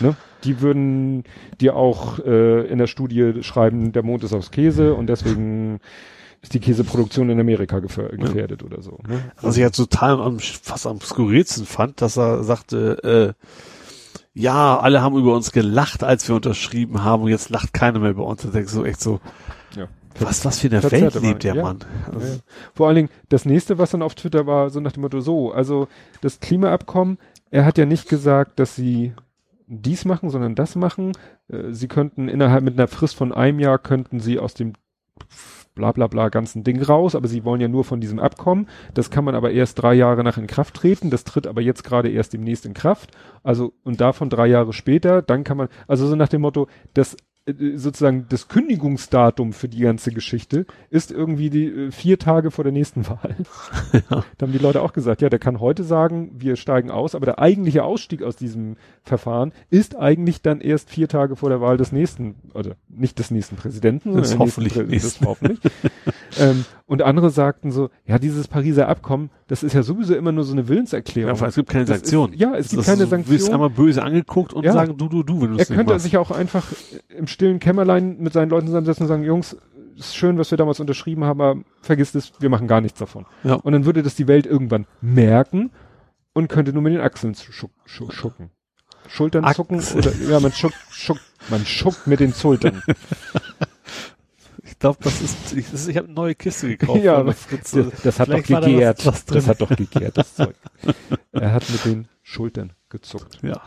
Ne? 0.00 0.16
Die 0.44 0.60
würden 0.60 1.24
dir 1.60 1.76
auch 1.76 2.18
äh, 2.18 2.66
in 2.66 2.78
der 2.78 2.86
Studie 2.86 3.42
schreiben, 3.42 3.92
der 3.92 4.02
Mond 4.02 4.24
ist 4.24 4.32
aus 4.32 4.50
Käse 4.50 4.94
und 4.94 5.06
deswegen 5.06 5.80
ist 6.42 6.54
die 6.54 6.60
Käseproduktion 6.60 7.30
in 7.30 7.40
Amerika 7.40 7.78
gefährdet 7.78 8.62
ja. 8.62 8.66
oder 8.66 8.82
so. 8.82 8.98
Ne? 9.08 9.32
Was 9.40 9.56
ich 9.56 9.62
ja 9.62 9.70
total 9.70 10.20
am, 10.20 10.40
fast 10.40 10.86
am 10.86 11.00
skurrilsten 11.00 11.66
fand, 11.66 12.02
dass 12.02 12.18
er 12.18 12.42
sagte, 12.42 13.34
äh, 13.36 13.46
ja, 14.34 14.78
alle 14.78 15.02
haben 15.02 15.16
über 15.16 15.34
uns 15.34 15.52
gelacht, 15.52 16.02
als 16.02 16.26
wir 16.28 16.34
unterschrieben 16.34 17.04
haben 17.04 17.22
und 17.22 17.28
jetzt 17.28 17.50
lacht 17.50 17.72
keiner 17.72 17.98
mehr 17.98 18.10
über 18.10 18.26
uns. 18.26 18.42
Da 18.42 18.48
denkst 18.48 18.72
du 18.72 18.84
echt 18.84 19.00
so, 19.00 19.20
ja. 19.76 19.86
was, 20.18 20.44
was 20.44 20.58
für 20.58 20.68
eine 20.68 20.82
Welt 20.90 21.14
lebt 21.20 21.44
der 21.44 21.54
ja. 21.54 21.62
Mann. 21.62 21.78
Also 22.12 22.26
ja. 22.26 22.38
Vor 22.74 22.86
allen 22.88 22.96
Dingen, 22.96 23.08
das 23.28 23.44
nächste, 23.44 23.78
was 23.78 23.90
dann 23.90 24.02
auf 24.02 24.14
Twitter 24.14 24.46
war, 24.46 24.70
so 24.70 24.80
nach 24.80 24.92
dem 24.92 25.02
Motto, 25.02 25.20
so, 25.20 25.52
also 25.52 25.86
das 26.22 26.40
Klimaabkommen, 26.40 27.18
er 27.50 27.64
hat 27.66 27.78
ja 27.78 27.84
nicht 27.84 28.08
gesagt, 28.08 28.58
dass 28.58 28.74
sie 28.74 29.12
dies 29.80 30.04
machen, 30.04 30.30
sondern 30.30 30.54
das 30.54 30.76
machen. 30.76 31.12
Äh, 31.48 31.72
sie 31.72 31.88
könnten 31.88 32.28
innerhalb 32.28 32.62
mit 32.62 32.78
einer 32.78 32.88
Frist 32.88 33.16
von 33.16 33.32
einem 33.32 33.58
Jahr 33.58 33.78
könnten 33.78 34.20
sie 34.20 34.38
aus 34.38 34.54
dem 34.54 34.74
bla 35.74 35.92
bla 35.92 36.06
bla 36.06 36.28
ganzen 36.28 36.64
Ding 36.64 36.82
raus, 36.82 37.14
aber 37.14 37.28
sie 37.28 37.44
wollen 37.44 37.60
ja 37.60 37.68
nur 37.68 37.84
von 37.84 38.00
diesem 38.00 38.18
Abkommen. 38.18 38.68
Das 38.94 39.10
kann 39.10 39.24
man 39.24 39.34
aber 39.34 39.52
erst 39.52 39.80
drei 39.80 39.94
Jahre 39.94 40.22
nach 40.22 40.36
in 40.36 40.46
Kraft 40.46 40.74
treten. 40.74 41.10
Das 41.10 41.24
tritt 41.24 41.46
aber 41.46 41.60
jetzt 41.60 41.84
gerade 41.84 42.10
erst 42.10 42.32
demnächst 42.32 42.66
in 42.66 42.74
Kraft. 42.74 43.10
Also, 43.42 43.72
und 43.82 44.00
davon 44.00 44.28
drei 44.28 44.46
Jahre 44.46 44.72
später, 44.72 45.22
dann 45.22 45.44
kann 45.44 45.56
man, 45.56 45.68
also 45.88 46.06
so 46.06 46.16
nach 46.16 46.28
dem 46.28 46.42
Motto, 46.42 46.68
das 46.94 47.16
sozusagen 47.46 48.26
das 48.28 48.46
Kündigungsdatum 48.46 49.52
für 49.52 49.68
die 49.68 49.80
ganze 49.80 50.12
Geschichte 50.12 50.64
ist 50.90 51.10
irgendwie 51.10 51.50
die 51.50 51.66
äh, 51.66 51.90
vier 51.90 52.18
Tage 52.18 52.52
vor 52.52 52.62
der 52.62 52.72
nächsten 52.72 53.08
Wahl. 53.08 53.36
Ja. 53.92 54.24
Da 54.38 54.46
haben 54.46 54.52
die 54.52 54.58
Leute 54.58 54.82
auch 54.82 54.92
gesagt, 54.92 55.22
ja, 55.22 55.28
der 55.28 55.38
kann 55.38 55.60
heute 55.60 55.84
sagen, 55.84 56.32
wir 56.34 56.56
steigen 56.56 56.90
aus, 56.90 57.14
aber 57.14 57.26
der 57.26 57.38
eigentliche 57.38 57.84
Ausstieg 57.84 58.22
aus 58.22 58.36
diesem 58.36 58.76
Verfahren 59.02 59.52
ist 59.70 59.96
eigentlich 59.96 60.42
dann 60.42 60.60
erst 60.60 60.90
vier 60.90 61.08
Tage 61.08 61.36
vor 61.36 61.48
der 61.48 61.60
Wahl 61.60 61.76
des 61.76 61.92
nächsten, 61.92 62.36
oder 62.54 62.76
nicht 62.88 63.18
des 63.18 63.30
nächsten 63.30 63.56
Präsidenten, 63.56 64.14
das 64.14 64.38
hoffentlich 64.38 64.76
nächsten, 64.76 65.24
das 65.24 65.28
hoffentlich. 65.28 65.60
ähm, 66.38 66.64
und 66.92 67.00
andere 67.00 67.30
sagten 67.30 67.72
so, 67.72 67.88
ja, 68.04 68.18
dieses 68.18 68.48
Pariser 68.48 68.86
Abkommen, 68.86 69.30
das 69.46 69.62
ist 69.62 69.72
ja 69.72 69.82
sowieso 69.82 70.14
immer 70.14 70.30
nur 70.30 70.44
so 70.44 70.52
eine 70.52 70.68
Willenserklärung. 70.68 71.34
Ja, 71.34 71.46
es 71.46 71.54
gibt 71.54 71.70
keine 71.70 71.86
Sanktionen. 71.86 72.34
ja, 72.34 72.54
es 72.54 72.68
gibt 72.68 72.80
das 72.80 72.86
keine 72.86 73.06
Sanktionen. 73.06 73.24
Du 73.24 73.30
wirst 73.30 73.50
einmal 73.50 73.70
böse 73.70 74.02
angeguckt 74.02 74.52
und 74.52 74.62
ja. 74.62 74.74
sagen, 74.74 74.98
du, 74.98 75.08
du, 75.08 75.22
du, 75.22 75.40
wenn 75.40 75.52
du 75.52 75.56
es 75.56 75.70
Er 75.70 75.76
könnte 75.76 75.94
machst. 75.94 76.04
sich 76.04 76.18
auch 76.18 76.30
einfach 76.30 76.66
im 77.08 77.28
stillen 77.28 77.60
Kämmerlein 77.60 78.18
mit 78.18 78.34
seinen 78.34 78.50
Leuten 78.50 78.66
zusammensetzen 78.66 79.04
und 79.04 79.08
sagen, 79.08 79.24
Jungs, 79.24 79.56
ist 79.96 80.14
schön, 80.14 80.36
was 80.36 80.50
wir 80.50 80.58
damals 80.58 80.80
unterschrieben 80.80 81.24
haben, 81.24 81.40
aber 81.40 81.62
vergiss 81.80 82.12
das, 82.12 82.34
wir 82.40 82.50
machen 82.50 82.68
gar 82.68 82.82
nichts 82.82 82.98
davon. 82.98 83.24
Ja. 83.42 83.54
Und 83.54 83.72
dann 83.72 83.86
würde 83.86 84.02
das 84.02 84.14
die 84.14 84.28
Welt 84.28 84.44
irgendwann 84.44 84.84
merken 85.00 85.70
und 86.34 86.48
könnte 86.48 86.74
nur 86.74 86.82
mit 86.82 86.92
den 86.92 87.00
Achseln 87.00 87.34
schuck, 87.34 87.70
schuck, 87.86 88.12
schucken. 88.12 88.50
Schultern 89.08 89.46
Achs. 89.46 89.56
zucken 89.56 89.82
oder 89.96 90.12
ja, 90.28 90.40
man 90.40 90.52
schuckt, 90.52 90.76
schuckt, 90.90 91.22
man 91.48 91.64
schuckt 91.64 92.06
mit 92.06 92.20
den 92.20 92.34
Schultern. 92.34 92.82
Ich 94.82 94.84
glaube, 94.84 94.98
das 95.00 95.22
ist, 95.22 95.52
ich, 95.52 95.88
ich 95.90 95.96
habe 95.96 96.08
eine 96.08 96.14
neue 96.16 96.34
Kiste 96.34 96.76
gekauft. 96.76 97.04
ja, 97.04 97.22
das, 97.22 97.46
das, 98.02 98.18
hat 98.18 98.28
doch 98.28 98.42
gegärt. 98.42 99.06
Da 99.06 99.12
das 99.28 99.46
hat 99.46 99.60
doch 99.60 99.68
gegärt, 99.68 100.18
das 100.18 100.34
Zeug. 100.34 100.56
er 101.30 101.52
hat 101.52 101.70
mit 101.70 101.84
den 101.84 102.08
Schultern 102.24 102.72
gezuckt. 102.88 103.38
Ja. 103.42 103.60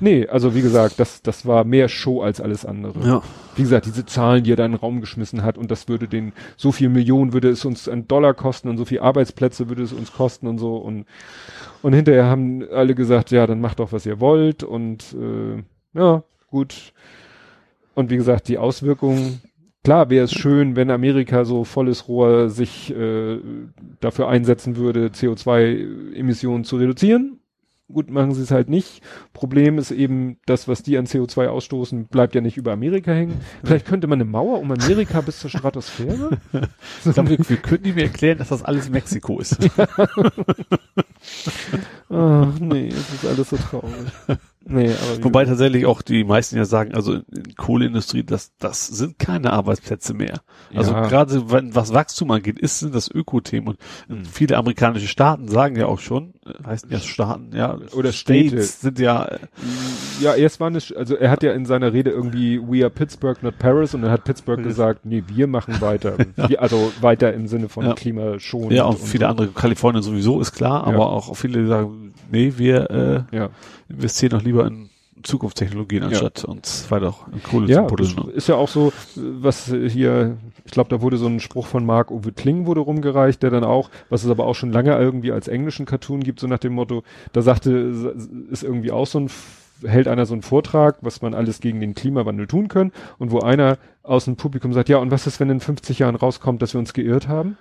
Nee, 0.00 0.26
also 0.26 0.56
wie 0.56 0.62
gesagt, 0.62 0.98
das, 0.98 1.22
das 1.22 1.46
war 1.46 1.62
mehr 1.62 1.88
Show 1.88 2.20
als 2.20 2.40
alles 2.40 2.66
andere. 2.66 2.98
Ja. 3.06 3.22
Wie 3.54 3.62
gesagt, 3.62 3.86
diese 3.86 4.06
Zahlen, 4.06 4.42
die 4.42 4.54
er 4.54 4.56
da 4.56 4.66
in 4.66 4.72
den 4.72 4.80
Raum 4.80 5.00
geschmissen 5.00 5.44
hat 5.44 5.56
und 5.56 5.70
das 5.70 5.86
würde 5.86 6.08
den, 6.08 6.32
so 6.56 6.72
viel 6.72 6.88
Millionen 6.88 7.32
würde 7.32 7.48
es 7.48 7.64
uns 7.64 7.88
einen 7.88 8.08
Dollar 8.08 8.34
kosten 8.34 8.68
und 8.68 8.76
so 8.76 8.84
viel 8.84 8.98
Arbeitsplätze 8.98 9.68
würde 9.68 9.84
es 9.84 9.92
uns 9.92 10.12
kosten 10.12 10.48
und 10.48 10.58
so 10.58 10.78
und, 10.78 11.06
und 11.82 11.92
hinterher 11.92 12.24
haben 12.24 12.68
alle 12.72 12.96
gesagt, 12.96 13.30
ja, 13.30 13.46
dann 13.46 13.60
macht 13.60 13.78
doch, 13.78 13.92
was 13.92 14.04
ihr 14.04 14.18
wollt 14.18 14.64
und, 14.64 15.14
äh, 15.14 15.62
ja, 15.96 16.24
gut. 16.50 16.92
Und 17.94 18.10
wie 18.10 18.16
gesagt, 18.16 18.48
die 18.48 18.58
Auswirkungen, 18.58 19.40
klar 19.86 20.10
wäre 20.10 20.24
es 20.24 20.32
schön, 20.32 20.74
wenn 20.74 20.90
Amerika 20.90 21.44
so 21.44 21.62
volles 21.62 22.08
Rohr 22.08 22.50
sich 22.50 22.92
äh, 22.92 23.38
dafür 24.00 24.26
einsetzen 24.26 24.74
würde, 24.74 25.10
CO2-Emissionen 25.10 26.64
zu 26.64 26.78
reduzieren. 26.78 27.38
Gut, 27.92 28.10
machen 28.10 28.34
sie 28.34 28.42
es 28.42 28.50
halt 28.50 28.68
nicht. 28.68 29.00
Problem 29.32 29.78
ist 29.78 29.92
eben, 29.92 30.38
das, 30.44 30.66
was 30.66 30.82
die 30.82 30.98
an 30.98 31.06
CO2 31.06 31.46
ausstoßen, 31.46 32.08
bleibt 32.08 32.34
ja 32.34 32.40
nicht 32.40 32.56
über 32.56 32.72
Amerika 32.72 33.12
hängen. 33.12 33.40
Vielleicht 33.62 33.86
könnte 33.86 34.08
man 34.08 34.20
eine 34.20 34.28
Mauer 34.28 34.58
um 34.58 34.72
Amerika 34.72 35.20
bis 35.20 35.38
zur 35.38 35.50
Stratosphäre? 35.50 36.36
ich 37.04 37.12
glaube, 37.12 37.30
wir, 37.30 37.38
wir 37.48 37.56
könnten 37.58 37.86
ihm 37.86 37.98
erklären, 37.98 38.38
dass 38.38 38.48
das 38.48 38.64
alles 38.64 38.90
Mexiko 38.90 39.38
ist. 39.38 39.56
Ja. 39.62 39.86
Ach 42.10 42.58
nee, 42.58 42.88
es 42.88 43.14
ist 43.14 43.24
alles 43.24 43.50
so 43.50 43.56
traurig. 43.56 43.92
Nee, 44.68 44.90
aber 44.90 45.24
Wobei 45.24 45.44
tatsächlich 45.44 45.86
auch 45.86 46.02
die 46.02 46.24
meisten 46.24 46.56
ja 46.56 46.64
sagen, 46.64 46.92
also 46.92 47.14
in 47.14 47.54
Kohleindustrie, 47.56 48.24
das, 48.24 48.56
das 48.58 48.88
sind 48.88 49.16
keine 49.18 49.52
Arbeitsplätze 49.52 50.12
mehr. 50.12 50.40
Also 50.74 50.90
ja. 50.90 51.06
gerade 51.06 51.52
wenn 51.52 51.74
was 51.76 51.94
Wachstum 51.94 52.32
angeht, 52.32 52.58
ist 52.58 52.82
das 52.92 53.08
Ökothema 53.08 53.74
und 54.08 54.18
mhm. 54.18 54.24
viele 54.24 54.56
amerikanische 54.56 55.06
Staaten 55.06 55.46
sagen 55.46 55.76
ja 55.76 55.86
auch 55.86 56.00
schon, 56.00 56.34
äh, 56.44 56.64
heißen 56.66 56.90
ja 56.90 56.98
Staaten, 56.98 57.54
ja, 57.54 57.78
oder 57.94 58.10
Städte 58.10 58.60
sind 58.60 58.98
ja, 58.98 59.26
äh, 59.26 59.38
ja, 60.20 60.34
erst 60.34 60.58
war 60.58 60.70
nicht, 60.70 60.96
also 60.96 61.14
er 61.14 61.30
hat 61.30 61.44
ja 61.44 61.52
in 61.52 61.64
seiner 61.64 61.92
Rede 61.92 62.10
irgendwie 62.10 62.60
We 62.60 62.82
are 62.82 62.90
Pittsburgh, 62.90 63.40
not 63.44 63.58
Paris 63.60 63.94
und 63.94 64.02
dann 64.02 64.10
hat 64.10 64.24
Pittsburgh 64.24 64.64
gesagt, 64.64 65.06
nee, 65.06 65.22
wir 65.28 65.46
machen 65.46 65.80
weiter. 65.80 66.16
ja. 66.36 66.48
wir, 66.48 66.62
also 66.62 66.92
weiter 67.00 67.32
im 67.32 67.46
Sinne 67.46 67.68
von 67.68 67.86
ja. 67.86 67.94
Klimaschonend. 67.94 68.72
Ja, 68.72 68.84
und, 68.86 68.96
und 68.96 69.06
viele 69.06 69.26
so. 69.26 69.30
andere, 69.30 69.48
Kalifornien 69.48 70.02
sowieso 70.02 70.40
ist 70.40 70.52
klar, 70.52 70.84
aber 70.84 71.10
auch 71.10 71.36
viele 71.36 71.68
sagen, 71.68 72.14
nee, 72.30 72.54
wir 72.56 72.90
äh, 73.32 73.36
ja. 73.36 73.50
investieren 73.88 74.32
noch 74.32 74.42
lieber 74.42 74.66
in 74.66 74.90
Zukunftstechnologien, 75.22 76.04
anstatt 76.04 76.42
ja. 76.42 76.48
uns 76.48 76.90
weiter 76.90 77.14
in 77.32 77.42
Kohle 77.42 77.68
ja, 77.68 77.86
zu 77.86 77.94
buddeln. 77.94 78.30
Ist 78.34 78.48
ja 78.48 78.54
auch 78.54 78.68
so, 78.68 78.92
was 79.14 79.66
hier, 79.66 80.36
ich 80.64 80.72
glaube, 80.72 80.90
da 80.90 81.00
wurde 81.00 81.16
so 81.16 81.26
ein 81.26 81.40
Spruch 81.40 81.66
von 81.66 81.84
Mark 81.84 82.10
Uwe 82.10 82.32
Kling 82.32 82.66
wurde 82.66 82.80
rumgereicht, 82.80 83.42
der 83.42 83.50
dann 83.50 83.64
auch, 83.64 83.90
was 84.08 84.24
es 84.24 84.30
aber 84.30 84.46
auch 84.46 84.54
schon 84.54 84.72
lange 84.72 84.96
irgendwie 84.96 85.32
als 85.32 85.48
englischen 85.48 85.86
Cartoon 85.86 86.20
gibt, 86.20 86.40
so 86.40 86.46
nach 86.46 86.58
dem 86.58 86.74
Motto, 86.74 87.02
da 87.32 87.42
sagte, 87.42 88.14
ist 88.50 88.62
irgendwie 88.62 88.92
auch 88.92 89.06
so 89.06 89.20
ein 89.20 89.30
hält 89.84 90.08
einer 90.08 90.24
so 90.24 90.32
einen 90.32 90.42
Vortrag, 90.42 90.96
was 91.02 91.20
man 91.20 91.34
alles 91.34 91.60
gegen 91.60 91.80
den 91.80 91.94
Klimawandel 91.94 92.46
tun 92.46 92.68
kann 92.68 92.92
und 93.18 93.30
wo 93.30 93.40
einer 93.40 93.76
aus 94.02 94.24
dem 94.24 94.36
Publikum 94.36 94.72
sagt, 94.72 94.88
ja, 94.88 94.96
und 94.98 95.10
was 95.10 95.26
ist, 95.26 95.38
wenn 95.40 95.50
in 95.50 95.60
50 95.60 95.98
Jahren 95.98 96.16
rauskommt, 96.16 96.62
dass 96.62 96.74
wir 96.74 96.78
uns 96.78 96.94
geirrt 96.94 97.28
haben? 97.28 97.58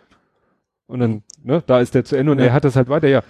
Und 0.88 1.00
dann, 1.00 1.24
ne, 1.44 1.64
da 1.66 1.80
ist 1.80 1.96
der 1.96 2.06
zu 2.06 2.16
Ende 2.16 2.32
und 2.32 2.40
ja. 2.40 2.46
er 2.46 2.54
hat 2.54 2.64
das 2.64 2.76
halt 2.76 2.90
weiter, 2.90 3.08
ja, 3.08 3.22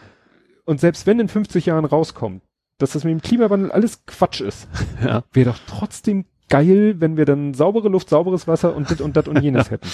und 0.65 0.79
selbst 0.79 1.07
wenn 1.07 1.19
in 1.19 1.27
50 1.27 1.67
Jahren 1.67 1.85
rauskommt, 1.85 2.43
dass 2.77 2.91
das 2.91 3.03
mit 3.03 3.11
dem 3.11 3.21
Klimawandel 3.21 3.71
alles 3.71 4.05
Quatsch 4.05 4.41
ist, 4.41 4.67
ja. 5.03 5.23
wäre 5.31 5.51
doch 5.51 5.59
trotzdem 5.67 6.25
geil, 6.49 6.95
wenn 6.99 7.17
wir 7.17 7.25
dann 7.25 7.53
saubere 7.53 7.89
Luft, 7.89 8.09
sauberes 8.09 8.47
Wasser 8.47 8.75
und 8.75 8.89
dit 8.89 9.01
und 9.01 9.15
dat 9.15 9.27
und 9.27 9.41
jenes 9.41 9.71
hätten. 9.71 9.87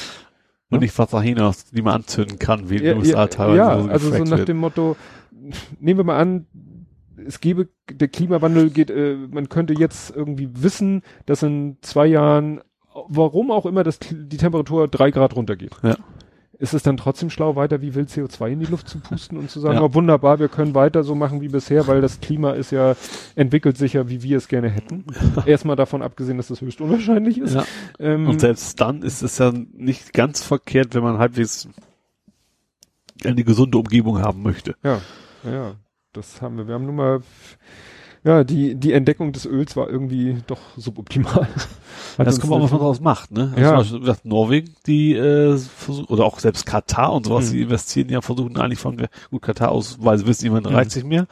Und 0.70 0.80
nicht 0.80 0.98
Wasserhinos, 0.98 1.66
die 1.66 1.82
man 1.82 1.96
anzünden 1.96 2.40
kann, 2.40 2.70
wie 2.70 2.78
in 2.78 2.84
den 2.84 2.98
USA 3.00 3.28
teilweise. 3.28 3.58
Ja, 3.58 3.82
so 3.82 3.90
also 3.90 4.10
so 4.10 4.24
nach 4.24 4.38
wird. 4.38 4.48
dem 4.48 4.58
Motto, 4.58 4.96
nehmen 5.82 6.00
wir 6.00 6.04
mal 6.06 6.18
an, 6.18 6.46
es 7.28 7.42
gäbe, 7.42 7.68
der 7.92 8.08
Klimawandel 8.08 8.70
geht, 8.70 8.90
äh, 8.90 9.16
man 9.16 9.50
könnte 9.50 9.74
jetzt 9.74 10.16
irgendwie 10.16 10.50
wissen, 10.54 11.04
dass 11.26 11.44
in 11.44 11.78
zwei 11.82 12.08
Jahren, 12.08 12.62
warum 13.10 13.52
auch 13.52 13.66
immer, 13.66 13.84
dass 13.84 14.00
die 14.00 14.38
Temperatur 14.38 14.88
drei 14.88 15.12
Grad 15.12 15.36
runtergeht. 15.36 15.76
Ja 15.84 15.98
ist 16.62 16.76
es 16.76 16.84
dann 16.84 16.96
trotzdem 16.96 17.32
schlau, 17.32 17.56
weiter 17.56 17.82
wie 17.82 17.96
wild 17.96 18.10
CO2 18.10 18.52
in 18.52 18.60
die 18.60 18.68
Luft 18.68 18.88
zu 18.88 19.00
pusten 19.00 19.36
und 19.36 19.50
zu 19.50 19.60
sagen, 19.60 19.76
ja. 19.78 19.82
oh, 19.82 19.96
wunderbar, 19.96 20.40
wir 20.40 20.48
können 20.48 20.76
weiter 20.76 21.04
so 21.04 21.16
machen 21.16 21.42
wie 21.42 21.48
bisher, 21.48 21.88
weil 21.88 22.02
das 22.02 22.22
Klima 22.22 22.52
ist 22.52 22.72
ja, 22.72 22.96
entwickelt 23.36 23.78
sich 23.78 23.94
ja, 23.94 24.08
wie 24.10 24.22
wir 24.22 24.38
es 24.38 24.48
gerne 24.48 24.70
hätten. 24.70 25.06
Erstmal 25.48 25.76
davon 25.76 26.04
abgesehen, 26.04 26.38
dass 26.38 26.50
das 26.50 26.62
höchst 26.62 26.80
unwahrscheinlich 26.80 27.40
ist. 27.40 27.56
Ja. 27.56 27.66
Ähm, 27.98 28.28
und 28.28 28.40
selbst 28.40 28.80
dann 28.80 29.02
ist 29.02 29.24
es 29.24 29.40
ja 29.40 29.52
nicht 29.52 30.14
ganz 30.14 30.44
verkehrt, 30.44 30.94
wenn 30.94 31.02
man 31.02 31.18
halbwegs 31.18 31.68
eine 33.26 33.44
gesunde 33.44 33.80
Umgebung 33.80 34.22
haben 34.22 34.44
möchte. 34.44 34.76
Ja, 34.84 35.02
ja, 35.44 35.74
das 36.14 36.44
haben 36.44 36.58
wir. 36.58 36.68
Wir 36.68 36.76
haben 36.76 36.86
nun 36.86 36.96
mal 36.96 37.22
ja, 38.24 38.44
die, 38.44 38.76
die 38.76 38.94
Entdeckung 38.94 39.32
des 39.32 39.46
Öls 39.46 39.76
war 39.76 39.90
irgendwie 39.90 40.38
doch 40.46 40.60
suboptimal. 40.78 41.48
das 42.18 42.40
kommt 42.40 42.54
auch, 42.54 42.62
was 42.62 42.72
man 42.72 42.80
daraus 42.80 43.00
macht, 43.00 43.32
ne? 43.32 43.54
Ja. 43.58 43.78
Also 43.78 43.98
zum 43.98 44.06
Beispiel 44.06 44.30
Norwegen, 44.30 44.76
die 44.86 45.16
äh, 45.16 45.58
versuchen, 45.58 46.06
oder 46.06 46.26
auch 46.26 46.40
selbst 46.40 46.68
Katar 46.68 47.14
und 47.14 47.26
sowas, 47.26 47.50
mhm. 47.50 47.54
die 47.54 47.62
investieren 47.64 48.10
ja, 48.10 48.22
versuchen 48.22 48.56
eigentlich 48.58 48.80
von, 48.80 49.08
gut, 49.32 49.42
Katar 49.42 49.72
aus, 49.72 49.98
weil 50.02 50.20
sie 50.20 50.28
wissen, 50.28 50.46
jemand 50.46 50.70
mhm. 50.70 50.76
reicht 50.76 50.92
sich 50.92 51.04
mehr. 51.04 51.28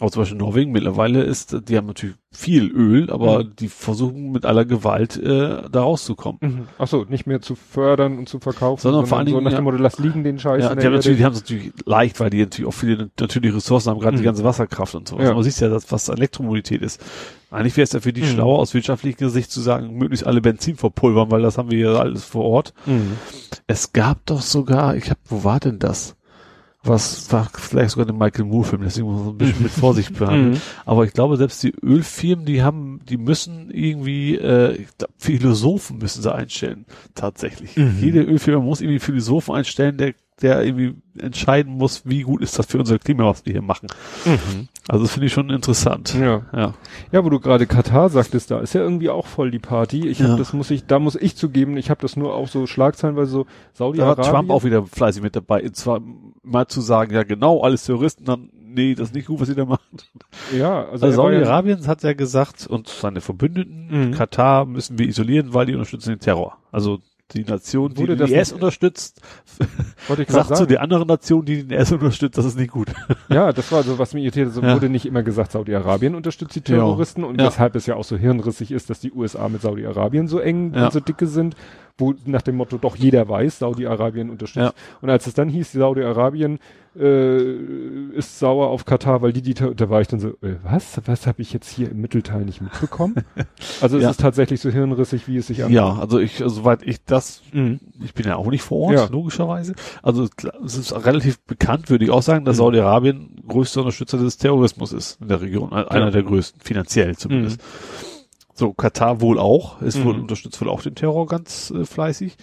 Aber 0.00 0.10
zum 0.12 0.22
Beispiel 0.22 0.38
Norwegen 0.38 0.70
mittlerweile 0.70 1.22
ist, 1.22 1.56
die 1.68 1.76
haben 1.76 1.86
natürlich 1.86 2.14
viel 2.30 2.70
Öl, 2.70 3.10
aber 3.10 3.42
Mhm. 3.42 3.56
die 3.58 3.68
versuchen 3.68 4.30
mit 4.30 4.44
aller 4.46 4.64
Gewalt 4.64 5.16
äh, 5.16 5.62
da 5.72 5.82
rauszukommen. 5.82 6.38
Mhm. 6.40 6.68
Ach 6.78 6.86
so, 6.86 7.04
nicht 7.08 7.26
mehr 7.26 7.40
zu 7.40 7.56
fördern 7.56 8.16
und 8.18 8.28
zu 8.28 8.38
verkaufen, 8.38 8.80
Sondern 8.80 9.06
vor 9.06 9.18
allen 9.18 9.26
so 9.26 9.32
Dingen, 9.32 9.44
nach 9.44 9.50
ja. 9.52 9.58
dem 9.58 9.64
Motto, 9.64 9.78
lass 9.78 9.98
liegen 9.98 10.22
den 10.22 10.38
Scheiß 10.38 10.62
Ja, 10.62 10.68
die 10.70 10.76
der 10.76 10.84
haben, 10.84 10.92
natürlich, 10.94 11.18
die 11.18 11.24
haben 11.24 11.32
es 11.32 11.40
natürlich 11.40 11.72
leicht, 11.84 12.20
weil 12.20 12.30
die 12.30 12.38
natürlich 12.40 12.68
auch 12.68 12.74
viele 12.74 13.10
natürliche 13.18 13.56
Ressourcen 13.56 13.90
haben, 13.90 13.98
gerade 13.98 14.16
die 14.16 14.22
Mhm. 14.22 14.26
ganze 14.26 14.44
Wasserkraft 14.44 14.94
und 14.94 15.08
sowas. 15.08 15.24
Ja. 15.24 15.34
Man 15.34 15.42
sieht 15.42 15.58
ja, 15.58 15.68
dass, 15.68 15.90
was 15.90 16.08
Elektromobilität 16.08 16.82
ist. 16.82 17.00
Eigentlich 17.50 17.76
wäre 17.76 17.84
es 17.84 17.92
ja 17.92 18.00
für 18.00 18.12
die 18.12 18.20
Mhm. 18.22 18.26
schlauer 18.26 18.58
aus 18.58 18.74
wirtschaftlicher 18.74 19.30
Sicht 19.30 19.50
zu 19.50 19.60
sagen, 19.60 19.96
möglichst 19.96 20.26
alle 20.26 20.40
Benzin 20.40 20.76
verpulvern, 20.76 21.30
weil 21.32 21.42
das 21.42 21.58
haben 21.58 21.70
wir 21.70 21.78
ja 21.78 21.98
alles 21.98 22.24
vor 22.24 22.44
Ort. 22.44 22.74
Mhm. 22.86 23.16
Es 23.66 23.92
gab 23.92 24.24
doch 24.26 24.42
sogar, 24.42 24.94
ich 24.96 25.10
hab, 25.10 25.18
wo 25.24 25.42
war 25.44 25.58
denn 25.58 25.78
das? 25.78 26.14
Was 26.88 27.30
war 27.32 27.48
vielleicht 27.54 27.90
sogar 27.90 28.06
der 28.06 28.14
Michael 28.14 28.46
Moore-Film, 28.46 28.82
deswegen 28.82 29.06
muss 29.06 29.16
man 29.16 29.24
so 29.24 29.30
ein 29.30 29.38
bisschen 29.38 29.62
mit 29.62 29.72
Vorsicht 29.72 30.18
behandeln. 30.18 30.50
Mhm. 30.52 30.60
Aber 30.86 31.04
ich 31.04 31.12
glaube, 31.12 31.36
selbst 31.36 31.62
die 31.62 31.74
Ölfirmen, 31.82 32.44
die 32.46 32.62
haben, 32.62 33.00
die 33.08 33.16
müssen 33.18 33.70
irgendwie, 33.70 34.36
äh, 34.36 34.84
glaub, 34.96 35.10
Philosophen 35.18 35.98
müssen 35.98 36.22
sie 36.22 36.34
einstellen, 36.34 36.86
tatsächlich. 37.14 37.76
Mhm. 37.76 37.96
Jede 38.00 38.22
Ölfirma 38.22 38.62
muss 38.64 38.80
irgendwie 38.80 38.98
Philosophen 39.00 39.54
einstellen, 39.54 39.96
der, 39.98 40.14
der 40.40 40.64
irgendwie 40.64 40.94
entscheiden 41.18 41.74
muss, 41.74 42.02
wie 42.04 42.22
gut 42.22 42.42
ist 42.42 42.58
das 42.58 42.66
für 42.66 42.78
unser 42.78 42.98
Klima, 42.98 43.24
was 43.26 43.44
wir 43.44 43.52
hier 43.52 43.62
machen. 43.62 43.88
Mhm. 44.24 44.68
Also 44.86 45.04
das 45.04 45.12
finde 45.12 45.26
ich 45.26 45.32
schon 45.32 45.50
interessant. 45.50 46.14
Ja. 46.18 46.42
Ja. 46.54 46.74
Ja, 47.12 47.24
wo 47.24 47.28
du 47.28 47.40
gerade 47.40 47.66
Katar 47.66 48.08
sagtest, 48.08 48.50
da 48.50 48.60
ist 48.60 48.72
ja 48.72 48.80
irgendwie 48.80 49.10
auch 49.10 49.26
voll 49.26 49.50
die 49.50 49.58
Party. 49.58 50.06
Ich 50.08 50.20
Ja. 50.20 50.28
hab 50.30 50.38
das 50.38 50.52
muss 50.54 50.70
ich, 50.70 50.86
da 50.86 50.98
muss 50.98 51.16
ich 51.16 51.36
zugeben, 51.36 51.76
ich 51.76 51.90
habe 51.90 52.00
das 52.00 52.16
nur 52.16 52.34
auch 52.34 52.48
so 52.48 52.66
schlagzeilenweise 52.66 53.30
so 53.30 53.44
Da 53.44 53.50
Saudi-Arabien. 53.74 54.24
war 54.24 54.32
Trump 54.32 54.50
auch 54.50 54.64
wieder 54.64 54.86
fleißig 54.86 55.22
mit 55.22 55.36
dabei. 55.36 55.62
Und 55.64 55.76
zwar 55.76 56.00
mal 56.48 56.66
zu 56.66 56.80
sagen, 56.80 57.12
ja 57.14 57.22
genau, 57.22 57.60
alles 57.62 57.84
Terroristen, 57.84 58.24
dann, 58.24 58.50
nee, 58.60 58.94
das 58.94 59.08
ist 59.08 59.14
nicht 59.14 59.26
gut, 59.28 59.40
was 59.40 59.48
ihr 59.48 59.54
da 59.54 59.64
macht. 59.64 59.80
Ja, 60.56 60.84
also, 60.90 61.06
Also 61.06 61.06
ja- 61.06 61.12
Saudi-Arabien 61.12 61.86
hat 61.86 62.02
ja 62.02 62.12
gesagt, 62.14 62.66
und 62.66 62.88
seine 62.88 63.20
Verbündeten, 63.20 63.88
Mhm. 63.90 64.10
Katar 64.12 64.64
müssen 64.66 64.98
wir 64.98 65.06
isolieren, 65.08 65.54
weil 65.54 65.66
die 65.66 65.72
unterstützen 65.74 66.10
den 66.10 66.20
Terror. 66.20 66.58
Also 66.72 66.98
die 67.32 67.44
Nation, 67.44 67.92
die 67.92 68.06
den 68.06 68.18
IS 68.20 68.52
unterstützt, 68.52 69.20
sagt 70.08 70.48
zu 70.48 70.54
sagen. 70.54 70.68
der 70.68 70.80
anderen 70.80 71.06
Nation, 71.06 71.44
die 71.44 71.62
den 71.66 71.78
IS 71.78 71.92
unterstützt, 71.92 72.38
das 72.38 72.46
ist 72.46 72.58
nicht 72.58 72.70
gut. 72.70 72.88
Ja, 73.28 73.52
das 73.52 73.70
war 73.70 73.82
so, 73.82 73.98
was 73.98 74.14
mich 74.14 74.24
irritiert. 74.24 74.52
So 74.52 74.62
Ja. 74.62 74.74
wurde 74.74 74.88
nicht 74.88 75.04
immer 75.04 75.22
gesagt, 75.22 75.52
Saudi-Arabien 75.52 76.14
unterstützt 76.14 76.56
die 76.56 76.62
Terroristen 76.62 77.24
und 77.24 77.38
Ja. 77.38 77.46
weshalb 77.48 77.76
es 77.76 77.84
ja 77.84 77.96
auch 77.96 78.04
so 78.04 78.16
hirnrissig 78.16 78.72
ist, 78.72 78.88
dass 78.88 79.00
die 79.00 79.12
USA 79.12 79.48
mit 79.50 79.60
Saudi-Arabien 79.60 80.26
so 80.28 80.38
eng 80.38 80.72
Ja. 80.74 80.86
und 80.86 80.92
so 80.94 81.00
dicke 81.00 81.26
sind, 81.26 81.54
wo 81.98 82.14
nach 82.26 82.42
dem 82.42 82.56
Motto 82.56 82.78
doch 82.78 82.96
jeder 82.96 83.28
weiß, 83.28 83.58
Saudi-Arabien 83.58 84.30
unterstützt. 84.30 84.72
Ja. 84.74 84.98
Und 85.02 85.10
als 85.10 85.26
es 85.26 85.34
dann 85.34 85.48
hieß, 85.48 85.72
Saudi-Arabien 85.72 86.58
äh, 86.98 87.52
ist 88.12 88.38
sauer 88.38 88.68
auf 88.68 88.84
Katar, 88.84 89.20
weil 89.22 89.32
die 89.32 89.42
die, 89.42 89.54
da 89.54 89.88
war 89.90 90.00
ich 90.00 90.08
dann 90.08 90.20
so, 90.20 90.28
äh, 90.42 90.56
was? 90.62 91.00
Was 91.06 91.26
habe 91.26 91.42
ich 91.42 91.52
jetzt 91.52 91.68
hier 91.70 91.90
im 91.90 92.00
Mittelteil 92.00 92.44
nicht 92.44 92.60
mitbekommen? 92.60 93.14
also 93.80 93.98
es 93.98 94.02
Ja. 94.04 94.10
ist 94.10 94.20
tatsächlich 94.20 94.60
so 94.60 94.70
hirnrissig, 94.70 95.28
wie 95.28 95.36
es 95.36 95.46
sich 95.48 95.58
Ja, 95.58 95.94
also 95.98 96.18
ich, 96.18 96.42
soweit 96.44 96.82
ich 96.82 97.04
das, 97.04 97.42
Mhm. 97.52 97.80
ich 98.02 98.14
bin 98.14 98.26
ja 98.26 98.36
auch 98.36 98.46
nicht 98.50 98.62
vor 98.62 98.78
Ort, 98.88 98.94
Ja. 98.94 99.06
logischerweise. 99.10 99.74
Also 100.02 100.28
es 100.64 100.76
ist 100.78 100.92
relativ 101.06 101.40
bekannt, 101.40 101.90
würde 101.90 102.04
ich 102.04 102.10
auch 102.10 102.22
sagen, 102.22 102.44
dass 102.44 102.56
Mhm. 102.56 102.62
Saudi-Arabien 102.62 103.42
größter 103.46 103.80
Unterstützer 103.80 104.18
des 104.18 104.36
Terrorismus 104.38 104.92
ist 104.92 105.20
in 105.20 105.28
der 105.28 105.40
Region. 105.40 105.72
Einer 105.72 106.10
der 106.10 106.22
größten, 106.22 106.60
finanziell 106.62 107.16
zumindest. 107.16 107.60
So, 108.58 108.72
Katar 108.72 109.20
wohl 109.20 109.38
auch, 109.38 109.80
ist 109.82 110.04
wohl, 110.04 110.14
Mhm. 110.14 110.22
unterstützt 110.22 110.60
wohl 110.60 110.68
auch 110.68 110.82
den 110.82 110.96
Terror 110.96 111.26
ganz 111.26 111.70
äh, 111.70 111.84
fleißig. 111.84 112.36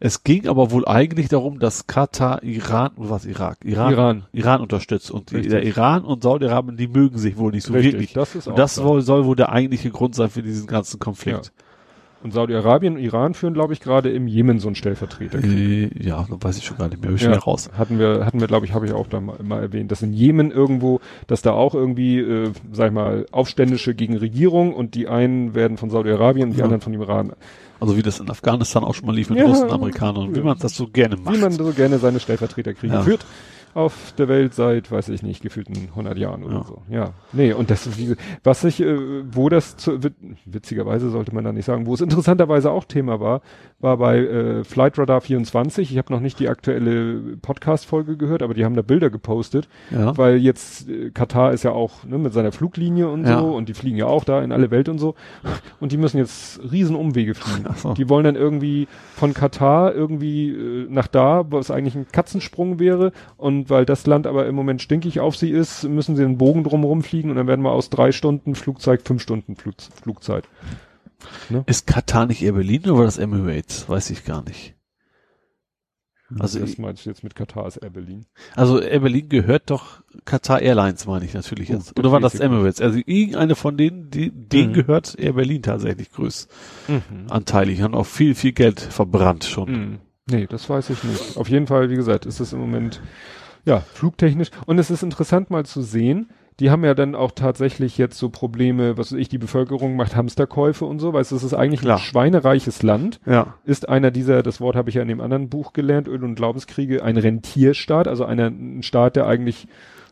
Es 0.00 0.24
ging 0.24 0.48
aber 0.48 0.72
wohl 0.72 0.84
eigentlich 0.88 1.28
darum, 1.28 1.60
dass 1.60 1.86
Katar 1.86 2.42
Iran, 2.42 2.90
oder 2.96 3.10
was 3.10 3.24
Irak? 3.24 3.58
Iran, 3.62 3.92
Iran, 3.92 4.26
Iran. 4.32 4.60
unterstützt. 4.62 5.12
Und 5.12 5.32
Richtig. 5.32 5.50
der 5.52 5.62
Iran 5.62 6.04
und 6.04 6.24
Saudi-Arabien, 6.24 6.76
die 6.76 6.88
mögen 6.88 7.18
sich 7.18 7.36
wohl 7.38 7.52
nicht 7.52 7.64
so 7.66 7.72
Richtig, 7.72 7.92
wirklich. 7.92 8.12
das 8.14 8.34
ist 8.34 8.48
Und 8.48 8.58
das 8.58 8.74
so. 8.74 8.82
soll, 8.82 9.02
soll 9.02 9.24
wohl 9.26 9.36
der 9.36 9.52
eigentliche 9.52 9.90
Grund 9.90 10.16
sein 10.16 10.28
für 10.30 10.42
diesen 10.42 10.66
ganzen 10.66 10.98
Konflikt. 10.98 11.52
Und 12.22 12.32
Saudi-Arabien 12.34 12.96
und 12.96 13.00
Iran 13.02 13.32
führen, 13.32 13.54
glaube 13.54 13.72
ich, 13.72 13.80
gerade 13.80 14.10
im 14.10 14.26
Jemen 14.28 14.58
so 14.58 14.68
einen 14.68 14.74
Stellvertreterkrieg. 14.74 15.96
Äh, 15.96 16.06
ja, 16.06 16.26
weiß 16.28 16.58
ich 16.58 16.64
schon 16.66 16.76
gar 16.76 16.88
nicht 16.88 17.00
mehr, 17.02 17.12
ich 17.12 17.22
Ja, 17.22 17.32
raus. 17.38 17.70
hatten 17.72 17.98
wir, 17.98 18.26
hatten 18.26 18.40
wir, 18.40 18.46
glaube 18.46 18.66
ich, 18.66 18.74
habe 18.74 18.84
ich 18.84 18.92
auch 18.92 19.06
da 19.06 19.20
mal, 19.20 19.36
mal 19.42 19.62
erwähnt, 19.62 19.90
dass 19.90 20.02
in 20.02 20.12
Jemen 20.12 20.50
irgendwo, 20.50 21.00
dass 21.28 21.40
da 21.40 21.52
auch 21.52 21.74
irgendwie, 21.74 22.18
äh, 22.18 22.50
sag 22.72 22.88
ich 22.88 22.92
mal, 22.92 23.24
Aufständische 23.32 23.94
gegen 23.94 24.18
Regierung 24.18 24.74
und 24.74 24.94
die 24.94 25.08
einen 25.08 25.54
werden 25.54 25.78
von 25.78 25.88
Saudi-Arabien 25.88 26.48
und 26.48 26.54
die 26.54 26.58
Ja. 26.58 26.64
anderen 26.64 26.82
von 26.82 26.92
Iran. 26.92 27.32
Also 27.80 27.96
wie 27.96 28.02
das 28.02 28.20
in 28.20 28.28
Afghanistan 28.28 28.84
auch 28.84 28.94
schon 28.94 29.06
mal 29.06 29.14
lief 29.16 29.30
mit 29.30 29.38
Ja. 29.38 29.46
Russen, 29.46 29.70
Amerikanern, 29.70 30.34
wie 30.36 30.40
man 30.40 30.58
das 30.58 30.76
so 30.76 30.88
gerne 30.88 31.16
macht. 31.16 31.34
Wie 31.34 31.40
man 31.40 31.52
so 31.52 31.72
gerne 31.72 31.98
seine 31.98 32.20
Stellvertreterkriege 32.20 32.92
Ja. 32.92 33.00
führt 33.02 33.24
auf 33.74 34.12
der 34.18 34.28
Welt 34.28 34.54
seit, 34.54 34.90
weiß 34.90 35.08
ich 35.10 35.22
nicht, 35.22 35.42
gefühlten 35.42 35.76
100 35.90 36.18
Jahren 36.18 36.42
oder 36.44 36.54
Ja. 36.56 36.64
so. 36.64 36.82
Ja, 36.90 37.10
nee, 37.32 37.52
und 37.52 37.70
das, 37.70 37.96
wie, 37.98 38.16
was 38.42 38.64
ich, 38.64 38.80
äh, 38.80 38.96
wo 39.32 39.48
das, 39.48 39.76
zu, 39.76 40.02
wit- 40.02 40.14
witzigerweise 40.44 41.10
sollte 41.10 41.34
man 41.34 41.44
da 41.44 41.52
nicht 41.52 41.64
sagen, 41.66 41.86
wo 41.86 41.94
es 41.94 42.00
interessanterweise 42.00 42.70
auch 42.70 42.84
Thema 42.84 43.20
war, 43.20 43.42
war 43.78 43.96
bei 43.96 44.18
äh, 44.18 44.64
Flight 44.64 44.98
Radar 44.98 45.20
24. 45.20 45.90
Ich 45.92 45.98
habe 45.98 46.12
noch 46.12 46.20
nicht 46.20 46.38
die 46.40 46.48
aktuelle 46.48 47.36
Podcast-Folge 47.40 48.16
gehört, 48.16 48.42
aber 48.42 48.54
die 48.54 48.64
haben 48.64 48.74
da 48.74 48.82
Bilder 48.82 49.10
gepostet. 49.10 49.68
ja. 49.90 50.16
weil 50.18 50.36
jetzt 50.36 50.88
äh, 50.88 51.10
Katar 51.10 51.52
ist 51.52 51.62
ja 51.62 51.70
auch 51.72 52.04
ne, 52.04 52.18
mit 52.18 52.32
seiner 52.32 52.52
Fluglinie 52.52 53.08
und 53.08 53.24
Ja. 53.26 53.38
so 53.40 53.54
und 53.54 53.68
die 53.68 53.74
fliegen 53.74 53.96
ja 53.96 54.06
auch 54.06 54.24
da 54.24 54.42
in 54.42 54.52
alle 54.52 54.70
Welt 54.70 54.88
und 54.88 54.98
so 54.98 55.14
und 55.78 55.92
die 55.92 55.96
müssen 55.96 56.18
jetzt 56.18 56.60
riesen 56.70 56.96
Umwege 56.96 57.34
fliegen. 57.34 57.66
Ach 57.68 57.76
so. 57.76 57.94
Die 57.94 58.08
wollen 58.08 58.24
dann 58.24 58.36
irgendwie 58.36 58.88
von 59.14 59.32
Katar 59.34 59.94
irgendwie 59.94 60.50
äh, 60.50 60.86
nach 60.90 61.06
da, 61.06 61.44
was 61.50 61.70
eigentlich 61.70 61.94
ein 61.94 62.06
Katzensprung 62.10 62.78
wäre 62.80 63.12
und 63.36 63.59
weil 63.68 63.84
das 63.84 64.06
Land 64.06 64.26
aber 64.26 64.46
im 64.46 64.54
Moment 64.54 64.80
stinkig 64.80 65.20
auf 65.20 65.36
sie 65.36 65.50
ist, 65.50 65.84
müssen 65.84 66.16
sie 66.16 66.24
einen 66.24 66.38
Bogen 66.38 66.64
drumherum 66.64 67.02
fliegen 67.02 67.28
und 67.30 67.36
dann 67.36 67.46
werden 67.48 67.62
wir 67.62 67.72
aus 67.72 67.90
drei 67.90 68.12
Stunden 68.12 68.54
Flugzeit 68.54 69.02
fünf 69.06 69.20
Stunden 69.20 69.56
Flug, 69.56 69.74
Flugzeit. 70.02 70.44
Ist 71.66 71.86
Katar 71.86 72.24
nicht 72.26 72.40
Air 72.42 72.52
Berlin 72.52 72.82
oder 72.84 72.98
war 72.98 73.04
das 73.04 73.18
Emirates? 73.18 73.88
Weiß 73.88 74.08
ich 74.10 74.24
gar 74.24 74.42
nicht. 74.44 74.74
Also, 76.38 76.60
das 76.60 76.78
meinst 76.78 77.04
du 77.04 77.10
jetzt 77.10 77.24
mit 77.24 77.34
Katar 77.34 77.66
ist 77.66 77.78
Air 77.78 77.90
Berlin? 77.90 78.24
also 78.54 78.80
Air 78.80 79.00
Berlin 79.00 79.28
gehört 79.28 79.68
doch 79.68 80.00
Qatar 80.24 80.62
Airlines, 80.62 81.04
meine 81.06 81.24
ich 81.24 81.34
natürlich 81.34 81.70
Oh, 81.70 81.74
jetzt. 81.74 81.98
Oder 81.98 82.12
war 82.12 82.20
das. 82.20 82.36
Emirates? 82.36 82.80
Also 82.80 83.00
irgendeine 83.04 83.56
von 83.56 83.76
denen, 83.76 84.10
die, 84.10 84.30
denen 84.30 84.70
Mhm. 84.70 84.74
gehört 84.74 85.18
Air 85.18 85.32
Berlin 85.32 85.62
tatsächlich 85.62 86.12
größt. 86.12 86.48
Mhm. 86.86 87.00
Anteilig. 87.30 87.82
Haben 87.82 87.94
auch 87.96 88.06
viel, 88.06 88.36
viel 88.36 88.52
Geld 88.52 88.78
verbrannt 88.80 89.42
schon. 89.44 89.70
Mhm. 89.72 89.98
Nee, 90.30 90.46
das 90.48 90.70
weiß 90.70 90.90
ich 90.90 91.02
nicht. 91.02 91.36
Auf 91.36 91.48
jeden 91.48 91.66
Fall, 91.66 91.90
wie 91.90 91.96
gesagt, 91.96 92.26
ist 92.26 92.38
es 92.38 92.52
im 92.52 92.60
Moment, 92.60 93.00
ja, 93.64 93.80
flugtechnisch. 93.94 94.50
Und 94.66 94.78
es 94.78 94.90
ist 94.90 95.02
interessant 95.02 95.50
mal 95.50 95.64
zu 95.64 95.82
sehen, 95.82 96.28
die 96.58 96.70
haben 96.70 96.84
ja 96.84 96.92
dann 96.94 97.14
auch 97.14 97.30
tatsächlich 97.30 97.96
jetzt 97.96 98.18
so 98.18 98.28
Probleme, 98.28 98.98
was 98.98 99.12
weiß 99.12 99.18
ich, 99.18 99.30
die 99.30 99.38
Bevölkerung 99.38 99.96
macht 99.96 100.14
Hamsterkäufe 100.14 100.84
und 100.84 100.98
so, 100.98 101.14
weil 101.14 101.22
es 101.22 101.32
ist 101.32 101.54
eigentlich 101.54 101.80
Klar. 101.80 101.96
ein 101.96 102.02
schweinereiches 102.02 102.82
Land, 102.82 103.18
Ja. 103.24 103.54
ist 103.64 103.88
einer 103.88 104.10
dieser, 104.10 104.42
das 104.42 104.60
Wort 104.60 104.76
habe 104.76 104.90
ich 104.90 104.96
ja 104.96 105.02
in 105.02 105.08
dem 105.08 105.22
anderen 105.22 105.48
Buch 105.48 105.72
gelernt, 105.72 106.06
Öl- 106.06 106.22
und 106.22 106.34
Glaubenskriege, 106.34 107.02
ein 107.02 107.16
Rentierstaat, 107.16 108.08
also 108.08 108.26
einer, 108.26 108.48
ein 108.48 108.82
Staat, 108.82 109.16
der 109.16 109.26
eigentlich 109.26 109.68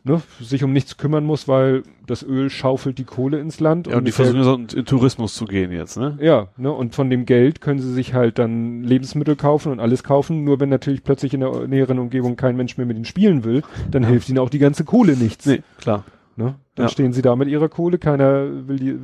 ne, 0.09 0.21
sich 0.41 0.63
um 0.63 0.73
nichts 0.73 0.97
kümmern 0.97 1.23
muss, 1.25 1.47
weil 1.47 1.83
das 2.07 2.23
Öl 2.23 2.49
schaufelt 2.49 2.97
die 2.97 3.03
Kohle 3.03 3.39
ins 3.39 3.59
Land. 3.59 3.87
Ja, 3.87 3.93
und 3.97 3.99
die 4.05 4.09
mit 4.11 4.17
der- 4.19 4.25
versuchen 4.25 4.43
so 4.69 4.77
in, 4.79 4.85
Tourismus 4.85 5.33
zu 5.35 5.45
gehen 5.45 5.71
jetzt, 5.71 5.97
ne? 5.97 6.17
ja, 6.21 6.47
ne, 6.57 6.71
und 6.71 6.95
von 6.95 7.09
dem 7.09 7.25
Geld 7.25 7.61
können 7.61 7.79
sie 7.79 7.93
sich 7.93 8.13
halt 8.13 8.39
dann 8.39 8.83
Lebensmittel 8.83 9.35
kaufen 9.35 9.71
und 9.71 9.79
alles 9.79 10.03
kaufen. 10.03 10.43
Nur 10.43 10.59
wenn 10.59 10.69
natürlich 10.69 11.03
plötzlich 11.03 11.33
in 11.33 11.39
der 11.41 11.67
näheren 11.67 11.99
Umgebung 11.99 12.35
kein 12.35 12.55
Mensch 12.57 12.77
mehr 12.77 12.85
mit 12.87 12.97
ihnen 12.97 13.05
spielen 13.05 13.43
will, 13.43 13.61
dann 13.91 14.03
hilft 14.03 14.27
ihnen 14.29 14.39
auch 14.39 14.49
die 14.49 14.59
ganze 14.59 14.83
Kohle 14.83 15.15
nichts. 15.15 15.45
Nee, 15.45 15.61
klar. 15.77 16.03
Ne? 16.35 16.55
Dann 16.75 16.85
Ja. 16.85 16.89
stehen 16.89 17.13
sie 17.13 17.21
da 17.21 17.35
mit 17.35 17.47
ihrer 17.49 17.67
Kohle, 17.69 17.97
keiner 17.97 18.67
will, 18.67 18.77
die, 18.79 18.95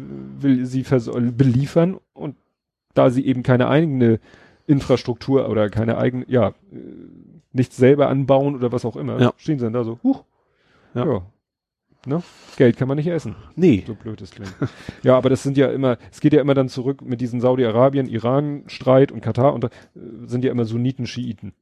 will 0.42 0.66
sie 0.66 0.84
beliefern 1.38 1.98
und 2.14 2.35
da 2.93 3.09
sie 3.09 3.25
eben 3.25 3.43
keine 3.43 3.67
eigene 3.67 4.19
Infrastruktur 4.67 5.50
oder 5.50 5.69
keine 5.69 5.98
eigene, 5.98 6.25
ja, 6.27 6.50
äh, 6.50 6.53
nichts 7.53 7.77
selber 7.77 8.09
anbauen 8.09 8.56
oder 8.56 8.72
was 8.72 8.84
auch 8.85 8.95
immer, 8.95 9.19
Ja. 9.22 9.34
stehen 9.38 9.59
sie 9.59 9.66
dann 9.66 9.74
da 9.74 9.84
so, 9.84 10.00
huch, 10.03 10.24
ja. 10.95 11.06
Ja. 11.06 11.22
Ne? 12.07 12.22
Geld 12.57 12.77
kann 12.77 12.88
man 12.88 12.98
nicht 12.98 13.07
essen. 13.07 13.35
Nee. 13.56 13.83
So 13.85 13.95
blöd 13.95 14.22
es 14.22 14.32
klingt. 14.32 14.53
ja, 15.03 15.17
aber 15.17 15.30
das 15.30 15.41
sind 15.43 15.57
ja 15.57 15.72
immer, 15.72 15.98
es 16.11 16.19
geht 16.19 16.33
ja 16.33 16.41
immer 16.41 16.53
dann 16.53 16.69
zurück 16.69 17.01
mit 17.01 17.19
diesen 17.19 17.41
Saudi-Arabien, 17.41 18.07
Iran-Streit 18.07 19.11
und 19.11 19.22
Katar 19.22 19.53
und 19.53 19.64
da 19.64 19.67
äh, 19.67 19.99
sind 20.25 20.43
ja 20.43 20.51
immer 20.51 20.65
Sunniten, 20.65 21.07
Schiiten. 21.07 21.53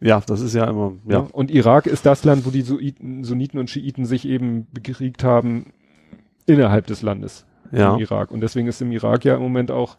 Ja, 0.00 0.20
das 0.24 0.40
ist 0.40 0.54
ja 0.54 0.68
immer, 0.68 0.94
ja. 1.06 1.22
Ne? 1.22 1.28
Und 1.32 1.50
Irak 1.50 1.86
ist 1.86 2.06
das 2.06 2.24
Land, 2.24 2.44
wo 2.44 2.50
die 2.50 2.62
Suiten, 2.62 3.24
Sunniten 3.24 3.58
und 3.58 3.70
Schiiten 3.70 4.04
sich 4.04 4.26
eben 4.26 4.66
bekriegt 4.72 5.22
haben 5.22 5.72
innerhalb 6.46 6.86
des 6.86 7.02
Landes. 7.02 7.46
Ja. 7.70 7.94
Im 7.94 8.00
Irak. 8.00 8.30
Und 8.30 8.40
deswegen 8.40 8.68
ist 8.68 8.82
im 8.82 8.92
Irak 8.92 9.24
ja 9.24 9.34
im 9.36 9.42
Moment 9.42 9.70
auch, 9.70 9.96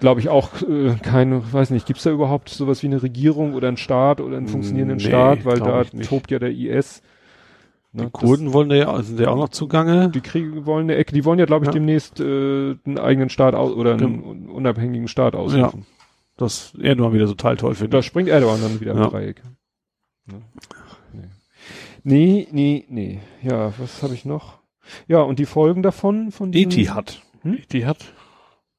glaube 0.00 0.20
ich, 0.20 0.28
auch 0.28 0.62
äh, 0.62 0.94
keine, 1.02 1.52
weiß 1.52 1.70
nicht, 1.70 1.86
gibt's 1.86 2.04
da 2.04 2.10
überhaupt 2.10 2.48
sowas 2.48 2.82
wie 2.82 2.86
eine 2.86 3.02
Regierung 3.02 3.54
oder 3.54 3.68
einen 3.68 3.76
Staat 3.78 4.20
oder 4.20 4.36
einen 4.36 4.48
funktionierenden 4.48 4.98
Nee, 4.98 5.04
Staat, 5.04 5.44
weil 5.44 5.58
da 5.58 5.84
tobt 5.84 6.30
ja 6.30 6.38
der 6.38 6.50
IS. 6.50 7.02
Ne? 7.96 8.04
Die 8.04 8.10
Kurden 8.10 8.52
wollen 8.52 8.68
da 8.68 8.74
ja, 8.76 9.02
sind 9.02 9.18
ja 9.18 9.28
auch 9.28 9.36
noch 9.36 9.48
zugange. 9.48 10.04
Das, 10.04 10.12
die 10.12 10.20
kriegen 10.20 10.66
wollen 10.66 10.84
eine 10.84 10.96
Ecke, 10.96 11.12
die 11.14 11.24
wollen 11.24 11.38
ja, 11.38 11.46
glaube 11.46 11.64
ich, 11.64 11.68
Ja. 11.68 11.72
demnächst 11.72 12.20
äh, 12.20 12.76
einen 12.84 12.98
eigenen 12.98 13.30
Staat 13.30 13.54
aus 13.54 13.72
oder 13.72 13.94
einen 13.94 14.20
Ja. 14.22 14.28
un- 14.30 14.48
unabhängigen 14.50 15.08
Staat 15.08 15.34
ausrufen. 15.34 15.86
Das 16.36 16.74
Erdogan 16.78 17.14
wieder 17.14 17.26
total 17.26 17.56
toll 17.56 17.74
findet. 17.74 17.94
Da 17.94 18.02
springt 18.02 18.28
Erdogan 18.28 18.60
dann 18.60 18.80
wieder 18.80 18.94
Ja. 18.94 19.04
im 19.06 19.10
Dreieck. 19.10 19.42
Ne? 20.26 20.42
Nee. 21.14 21.26
nee, 22.04 22.46
nee, 22.50 22.84
nee. 22.90 23.20
Ja, 23.42 23.72
was 23.78 24.02
habe 24.02 24.12
ich 24.14 24.24
noch? 24.26 24.58
Ja, 25.08 25.22
und 25.22 25.38
die 25.38 25.46
Folgen 25.46 25.82
davon, 25.82 26.30
von 26.32 26.52
diesen- 26.52 26.70
Etihad. 26.72 27.22
Hm? 27.42 27.54
Etihad? 27.54 28.12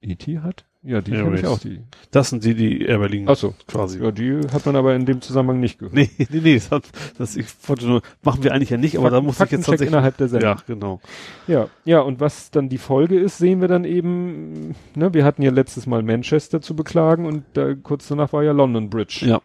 Etihad? 0.02 0.66
Ja, 0.84 1.02
die 1.02 1.12
kenne 1.12 1.38
ich 1.38 1.46
auch, 1.46 1.60
die. 1.60 1.82
Das 2.12 2.30
sind 2.30 2.46
die, 2.46 2.54
die 2.54 2.86
Air 2.86 3.00
Berlin 3.00 3.26
Ach 3.28 3.36
so. 3.36 3.54
quasi. 3.68 4.02
Ja, 4.02 4.12
die 4.12 4.40
hat 4.54 4.66
man 4.66 4.76
aber 4.76 4.96
in 4.96 5.06
dem 5.06 5.22
Zusammenhang 5.22 5.60
nicht 5.60 5.80
gehört. 5.80 5.94
Nee, 5.98 6.10
nee, 6.18 6.40
nee, 6.42 6.56
das, 6.56 6.72
hat, 6.72 6.84
das 7.18 7.36
ich 7.36 7.48
wollte 7.68 7.88
nur, 7.88 8.02
machen 8.24 8.44
wir 8.44 8.54
eigentlich 8.54 8.70
ja 8.70 8.78
nicht, 8.78 8.98
aber 8.98 9.10
da 9.10 9.20
muss 9.20 9.40
ich 9.40 9.52
jetzt 9.52 9.66
tatsächlich, 9.66 9.90
innerhalb 9.90 10.18
der 10.18 10.28
Sendung. 10.30 10.50
ja, 10.50 10.58
genau. 10.66 11.02
Ja, 11.48 11.68
ja, 11.84 12.02
und 12.02 12.20
was 12.20 12.52
dann 12.52 12.70
die 12.70 12.78
Folge 12.78 13.20
ist, 13.20 13.38
sehen 13.38 13.60
wir 13.60 13.68
dann 13.68 13.84
eben, 13.84 14.76
ne, 14.96 15.14
wir 15.14 15.26
hatten 15.26 15.42
ja 15.42 15.52
letztes 15.52 15.88
Mal 15.88 16.04
Manchester 16.04 16.62
zu 16.62 16.76
beklagen 16.76 17.26
und 17.26 17.44
da, 17.54 17.74
kurz 17.74 18.08
danach 18.08 18.32
war 18.32 18.44
ja 18.44 18.52
London 18.52 18.90
Bridge. 18.90 19.26
Ja. 19.28 19.42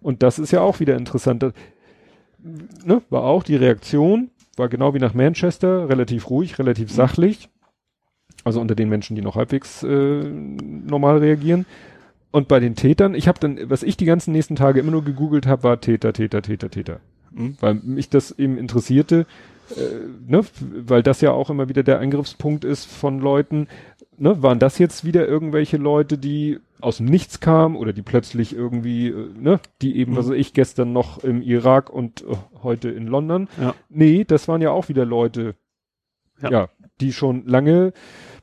Und 0.00 0.22
das 0.22 0.38
ist 0.38 0.52
ja 0.52 0.60
auch 0.60 0.80
wieder 0.80 0.96
interessant. 0.96 1.42
Da, 1.42 1.52
ne, 2.84 3.02
war 3.08 3.24
auch 3.24 3.42
die 3.42 3.56
Reaktion, 3.56 4.30
war 4.56 4.68
genau 4.68 4.94
wie 4.94 4.98
nach 4.98 5.14
Manchester, 5.14 5.88
relativ 5.88 6.30
ruhig, 6.30 6.58
relativ 6.58 6.92
sachlich. 6.92 7.48
Also 8.44 8.60
unter 8.60 8.74
den 8.74 8.88
Menschen, 8.88 9.16
die 9.16 9.22
noch 9.22 9.36
halbwegs 9.36 9.82
äh, 9.82 10.22
normal 10.24 11.18
reagieren. 11.18 11.66
Und 12.30 12.48
bei 12.48 12.60
den 12.60 12.74
Tätern, 12.74 13.14
ich 13.14 13.28
habe 13.28 13.38
dann, 13.40 13.58
was 13.70 13.82
ich 13.82 13.96
die 13.96 14.04
ganzen 14.04 14.32
nächsten 14.32 14.56
Tage 14.56 14.80
immer 14.80 14.90
nur 14.90 15.04
gegoogelt 15.04 15.46
habe, 15.46 15.62
war 15.62 15.80
Täter, 15.80 16.12
Täter, 16.12 16.42
Täter, 16.42 16.68
Täter. 16.70 17.00
Mhm. 17.32 17.56
Weil 17.60 17.74
mich 17.74 18.10
das 18.10 18.32
eben 18.32 18.58
interessierte, 18.58 19.26
äh, 19.76 20.30
ne, 20.30 20.42
weil 20.60 21.02
das 21.02 21.20
ja 21.20 21.30
auch 21.32 21.48
immer 21.48 21.68
wieder 21.68 21.82
der 21.82 22.00
Angriffspunkt 22.00 22.64
ist 22.64 22.84
von 22.86 23.18
Leuten, 23.20 23.68
ne, 24.18 24.42
waren 24.42 24.58
das 24.58 24.78
jetzt 24.78 25.04
wieder 25.04 25.26
irgendwelche 25.26 25.76
Leute, 25.76 26.18
die 26.18 26.58
aus 26.80 26.98
dem 26.98 27.06
Nichts 27.06 27.40
kamen 27.40 27.76
oder 27.76 27.92
die 27.94 28.02
plötzlich 28.02 28.54
irgendwie, 28.54 29.08
äh, 29.08 29.28
ne, 29.40 29.60
die 29.80 29.96
eben, 29.96 30.12
Mhm. 30.12 30.16
was 30.16 30.28
weiß 30.28 30.36
ich, 30.36 30.52
gestern 30.52 30.92
noch 30.92 31.22
im 31.24 31.40
Irak 31.40 31.88
und 31.88 32.22
äh, 32.22 32.34
heute 32.62 32.90
in 32.90 33.06
London. 33.06 33.48
Ja. 33.60 33.74
Nee, 33.88 34.24
das 34.24 34.48
waren 34.48 34.60
ja 34.60 34.70
auch 34.70 34.88
wieder 34.88 35.04
Leute, 35.06 35.54
Ja. 36.42 36.50
ja, 36.50 36.68
die 37.00 37.12
schon 37.12 37.46
lange 37.46 37.92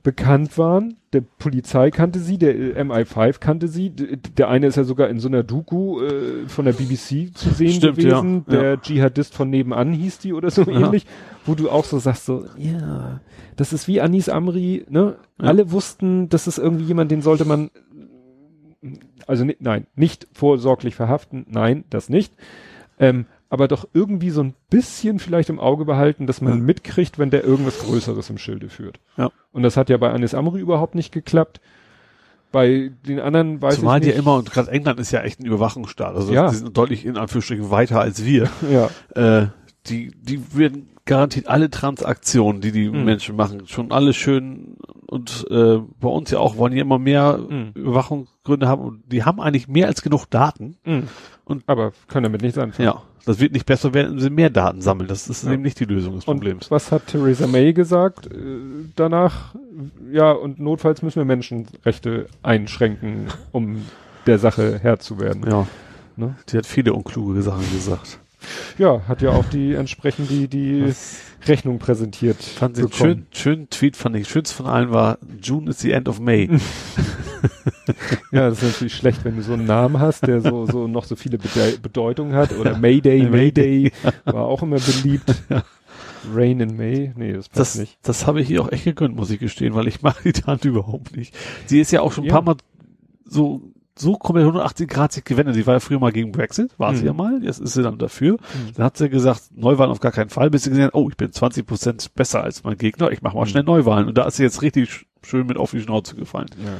bekannt 0.04 0.58
waren. 0.58 0.96
Der 1.14 1.22
Polizei 1.22 1.92
kannte 1.92 2.20
sie, 2.20 2.38
der 2.38 2.56
äh, 2.56 2.82
MI5 2.82 3.40
kannte 3.40 3.68
sie. 3.68 3.90
Der 3.90 4.50
eine 4.50 4.68
ist 4.68 4.78
ja 4.78 4.84
sogar 4.84 5.10
in 5.10 5.20
so 5.20 5.28
einer 5.28 5.44
Doku 5.44 6.02
äh, 6.02 6.48
von 6.48 6.66
der 6.66 6.74
BBC 6.74 7.36
zu 7.36 7.50
sehen 7.50 7.74
Stimmt, 7.74 7.98
gewesen. 7.98 8.46
ja, 8.48 8.60
Der 8.60 8.82
Dschihadist 8.82 9.34
von 9.36 9.50
nebenan 9.50 9.92
hieß 9.94 10.20
die 10.20 10.34
oder 10.34 10.50
so 10.50 10.64
Ja. 10.64 10.80
ähnlich, 10.86 11.06
wo 11.46 11.56
du 11.56 11.70
auch 11.70 11.86
so 11.86 12.00
sagst 12.00 12.26
so, 12.26 12.46
ja, 12.58 13.20
das 13.56 13.74
ist 13.74 13.88
wie 13.88 14.02
Anis 14.02 14.30
Amri, 14.30 14.86
ne? 14.90 15.18
Ja. 15.40 15.48
Alle 15.48 15.72
wussten, 15.72 16.30
das 16.30 16.48
ist 16.48 16.58
irgendwie 16.58 16.86
jemand, 16.86 17.12
den 17.12 17.22
sollte 17.22 17.46
man 17.46 17.70
also 19.28 19.46
nein, 19.60 19.86
nicht 19.96 20.28
vorsorglich 20.34 20.96
verhaften, 20.96 21.46
nein, 21.50 21.84
das 21.90 22.10
nicht. 22.10 22.34
Ähm, 23.00 23.26
aber 23.52 23.68
doch 23.68 23.86
irgendwie 23.94 24.30
so 24.32 24.42
ein 24.42 24.54
bisschen 24.70 25.20
vielleicht 25.20 25.50
im 25.50 25.60
Auge 25.60 25.84
behalten, 25.86 26.26
dass 26.26 26.40
man 26.42 26.54
Ja. 26.58 26.60
mitkriegt, 26.64 27.20
wenn 27.20 27.30
der 27.30 27.44
irgendwas 27.44 27.80
Größeres 27.80 28.30
im 28.30 28.38
Schilde 28.40 28.70
führt. 28.70 29.00
Ja. 29.18 29.30
Und 29.52 29.62
das 29.64 29.76
hat 29.78 29.90
ja 29.90 29.98
bei 29.98 30.10
Anis 30.10 30.34
Amri 30.34 30.60
überhaupt 30.62 30.96
nicht 30.96 31.12
geklappt. 31.12 31.60
Bei 32.54 32.92
den 33.08 33.20
anderen 33.20 33.62
weiß 33.62 33.76
Zumal 33.76 33.98
ich 34.00 34.04
die 34.04 34.10
ja 34.10 34.16
nicht. 34.16 34.24
immer, 34.26 34.36
und 34.38 34.52
gerade 34.52 34.72
England 34.72 35.00
ist 35.00 35.12
ja 35.12 35.22
echt 35.22 35.40
ein 35.40 35.46
Überwachungsstaat, 35.46 36.16
also 36.16 36.34
Ja. 36.34 36.50
die 36.50 36.56
sind 36.56 36.76
deutlich 36.76 37.06
in 37.06 37.18
Anführungsstrichen 37.18 37.70
weiter 37.72 38.00
als 38.02 38.26
wir. 38.26 38.50
ja, 38.72 38.90
Äh, 39.16 39.48
die, 39.88 40.12
die 40.22 40.42
werden 40.56 40.88
garantiert 41.06 41.48
alle 41.48 41.70
Transaktionen, 41.70 42.62
die 42.62 42.72
die 42.72 42.90
Mhm. 42.90 43.04
Menschen 43.06 43.36
machen, 43.36 43.68
schon 43.68 43.92
alle 43.92 44.14
schön 44.14 44.76
und 45.08 45.46
äh, 45.50 45.80
bei 46.00 46.08
uns 46.10 46.30
ja 46.32 46.40
auch 46.40 46.56
wollen 46.58 46.74
die 46.74 46.80
immer 46.80 47.00
mehr 47.00 47.38
Mhm. 47.38 47.72
Überwachungsgründe 47.74 48.68
haben 48.68 48.82
und 48.82 49.04
die 49.12 49.24
haben 49.24 49.42
eigentlich 49.42 49.68
mehr 49.68 49.88
als 49.88 50.02
genug 50.04 50.26
Daten. 50.30 50.78
Mhm. 50.86 51.08
Und- 51.46 51.64
aber 51.68 51.92
können 52.08 52.24
damit 52.26 52.42
nichts 52.42 52.58
anfangen. 52.58 52.86
Ja, 52.88 53.02
das 53.26 53.40
wird 53.40 53.52
nicht 53.54 53.66
besser 53.66 53.94
werden, 53.94 54.14
wenn 54.14 54.20
sie 54.20 54.30
mehr 54.30 54.50
Daten 54.50 54.82
sammeln. 54.82 55.08
Das 55.08 55.28
ist 55.28 55.44
Ja. 55.44 55.52
eben 55.52 55.62
nicht 55.64 55.80
die 55.80 55.86
Lösung 55.86 56.16
des 56.16 56.26
Und 56.26 56.38
Problems. 56.38 56.72
was 56.72 56.92
hat 56.92 57.08
Theresa 57.08 57.48
May 57.48 57.74
gesagt 57.74 58.28
äh, 58.28 58.30
danach? 58.96 59.56
Ja, 60.12 60.32
und 60.32 60.60
notfalls 60.60 61.02
müssen 61.02 61.18
wir 61.18 61.26
Menschenrechte 61.26 62.28
einschränken, 62.44 63.28
um 63.52 63.86
der 64.28 64.38
Sache 64.40 64.80
Herr 64.82 65.00
zu 65.00 65.20
werden. 65.20 65.44
Ja, 65.50 65.68
Ne? 66.18 66.36
die 66.50 66.58
hat 66.58 66.66
viele 66.66 66.94
unkluge 66.94 67.42
Sachen 67.42 67.64
gesagt. 67.74 68.20
Ja, 68.78 69.02
hat 69.08 69.22
ja 69.22 69.30
auch 69.32 69.46
die 69.46 69.74
entsprechend 69.76 70.30
die, 70.30 70.48
die 70.48 70.92
Rechnung 71.48 71.80
präsentiert. 71.80 72.38
fand 72.42 72.78
ich 72.78 72.86
bekommen. 72.86 72.98
schön, 72.98 73.26
schönen 73.32 73.70
Tweet 73.70 73.96
fand 73.96 74.16
ich. 74.16 74.28
Schönst 74.28 74.52
von 74.54 74.66
allen 74.66 74.92
war 74.92 75.18
June 75.42 75.70
is 75.70 75.80
the 75.80 75.92
end 75.92 76.10
of 76.10 76.20
May. 76.20 76.50
Ja, 78.32 78.50
das 78.50 78.62
ist 78.64 78.72
natürlich 78.74 78.96
schlecht, 78.96 79.26
wenn 79.26 79.36
du 79.36 79.42
so 79.42 79.54
einen 79.54 79.66
Namen 79.66 80.00
hast, 80.00 80.26
der 80.26 80.42
so, 80.42 80.66
so 80.66 80.88
noch 80.88 81.04
so 81.06 81.16
viele 81.16 81.38
Bede 81.38 81.78
Bedeutungen 81.82 82.34
hat. 82.34 82.54
Oder 82.58 82.78
Mayday, 82.78 83.24
Mayday 83.24 83.92
war 84.26 84.46
auch 84.46 84.64
immer 84.64 84.78
beliebt. 84.80 85.34
Rain 86.34 86.60
in 86.60 86.78
May, 86.78 87.12
nee, 87.16 87.34
das 87.34 87.50
passt 87.50 87.60
Das, 87.60 87.76
nicht. 87.80 87.98
das 88.04 88.28
habe 88.28 88.42
ich 88.42 88.50
ihr 88.52 88.62
auch 88.62 88.72
echt 88.72 88.84
gegönnt, 88.86 89.16
muss 89.16 89.32
ich 89.32 89.40
gestehen, 89.40 89.74
weil 89.74 89.88
ich 89.88 90.02
mag 90.04 90.22
die 90.24 90.34
Tante 90.34 90.68
überhaupt 90.70 91.16
nicht. 91.18 91.36
Sie 91.66 91.80
ist 91.80 91.92
ja 91.92 92.02
auch 92.02 92.12
schon 92.12 92.26
ein 92.26 92.28
Ja. 92.28 92.34
paar 92.36 92.44
Mal 92.44 92.56
so, 93.26 93.62
so 93.98 94.14
komplett 94.14 94.46
180 94.46 94.88
Grad 94.88 95.12
sich 95.12 95.24
gewendet. 95.24 95.56
Sie 95.56 95.66
war 95.66 95.74
ja 95.76 95.80
früher 95.80 96.00
mal 96.00 96.12
gegen 96.12 96.32
Brexit, 96.32 96.78
war 96.78 96.94
sie 96.94 97.02
Mhm. 97.02 97.08
ja 97.08 97.14
mal, 97.14 97.44
jetzt 97.44 97.60
ist 97.60 97.74
sie 97.74 97.82
dann 97.84 97.98
dafür. 97.98 98.38
Dann 98.76 98.86
hat 98.86 98.98
sie 98.98 99.10
gesagt, 99.10 99.42
Neuwahlen 99.56 99.92
auf 99.92 100.00
gar 100.00 100.12
keinen 100.12 100.30
Fall, 100.30 100.50
bis 100.52 100.64
sie 100.64 100.70
gesehen 100.70 100.86
hat, 100.86 100.94
oh, 100.94 101.10
ich 101.10 101.18
bin 101.18 101.32
20 101.32 101.66
Prozent 101.66 102.14
besser 102.16 102.44
als 102.44 102.64
mein 102.64 102.78
Gegner, 102.78 103.12
ich 103.12 103.22
mache 103.24 103.36
mal 103.36 103.42
Mhm. 103.46 103.50
schnell 103.50 103.64
Neuwahlen. 103.64 104.08
Und 104.08 104.18
da 104.18 104.26
ist 104.26 104.38
sie 104.38 104.44
jetzt 104.44 104.62
richtig 104.62 104.90
sch- 104.90 105.06
schön 105.24 105.48
mit 105.48 105.58
auf 105.58 105.72
die 105.72 105.82
Schnauze 105.82 106.16
gefallen. 106.16 106.48
Ja. 106.64 106.78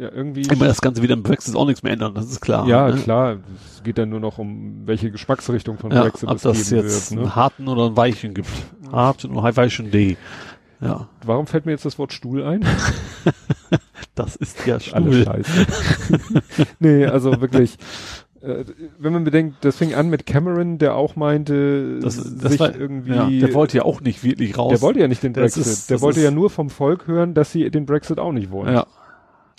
Ja, 0.00 0.10
irgendwie. 0.12 0.46
Meine, 0.46 0.66
das 0.66 0.80
Ganze 0.80 1.02
wieder 1.02 1.14
im 1.14 1.24
Brexit 1.24 1.56
auch 1.56 1.66
nichts 1.66 1.82
mehr 1.82 1.92
ändern, 1.92 2.14
das 2.14 2.26
ist 2.26 2.40
klar. 2.40 2.68
ja, 2.68 2.88
ne? 2.88 3.00
klar. 3.02 3.38
Es 3.74 3.82
geht 3.82 3.98
dann 3.98 4.10
nur 4.10 4.20
noch 4.20 4.38
um, 4.38 4.82
welche 4.86 5.10
Geschmacksrichtung 5.10 5.76
von 5.76 5.90
Ja, 5.90 6.02
Brexit 6.02 6.28
ob 6.28 6.36
es 6.36 6.42
das 6.42 6.68
geben 6.70 6.82
jetzt 6.86 7.10
wird. 7.10 7.18
einen 7.18 7.28
Ne? 7.28 7.34
harten 7.36 7.66
oder 7.66 7.86
einen 7.86 7.96
weichen 7.96 8.32
gibt. 8.32 8.48
Hart 8.92 9.24
und 9.24 9.36
einen 9.36 9.56
weichen 9.56 9.90
D. 9.90 10.16
Ja, 10.80 11.08
Warum 11.24 11.48
fällt 11.48 11.66
mir 11.66 11.72
jetzt 11.72 11.84
das 11.84 11.98
Wort 11.98 12.12
Stuhl 12.12 12.44
ein? 12.44 12.64
das 14.14 14.36
ist 14.36 14.64
ja 14.66 14.78
Stuhl. 14.78 15.24
scheiße. 15.24 15.66
nee, 16.78 17.04
also 17.04 17.40
wirklich. 17.40 17.76
äh, 18.40 18.64
Wenn 19.00 19.12
man 19.12 19.24
bedenkt, 19.24 19.64
das 19.64 19.76
fing 19.78 19.94
an 19.94 20.08
mit 20.10 20.26
Cameron, 20.26 20.78
der 20.78 20.94
auch 20.94 21.16
meinte, 21.16 21.98
Das, 22.00 22.16
das 22.36 22.52
sich 22.52 22.60
war, 22.60 22.72
irgendwie. 22.76 23.14
ja, 23.14 23.28
der 23.28 23.52
wollte 23.54 23.78
ja 23.78 23.82
auch 23.84 24.00
nicht 24.00 24.22
wirklich 24.22 24.56
raus. 24.56 24.70
Der 24.70 24.80
wollte 24.80 25.00
ja 25.00 25.08
nicht 25.08 25.24
den 25.24 25.32
Brexit. 25.32 25.66
ist- 25.66 25.90
der 25.90 26.00
wollte 26.00 26.20
ist- 26.20 26.24
ja 26.24 26.30
nur 26.30 26.50
vom 26.50 26.70
Volk 26.70 27.08
hören, 27.08 27.34
dass 27.34 27.50
sie 27.50 27.68
den 27.72 27.84
Brexit 27.84 28.20
auch 28.20 28.30
nicht 28.32 28.52
wollen. 28.52 28.72
Ja. 28.74 28.86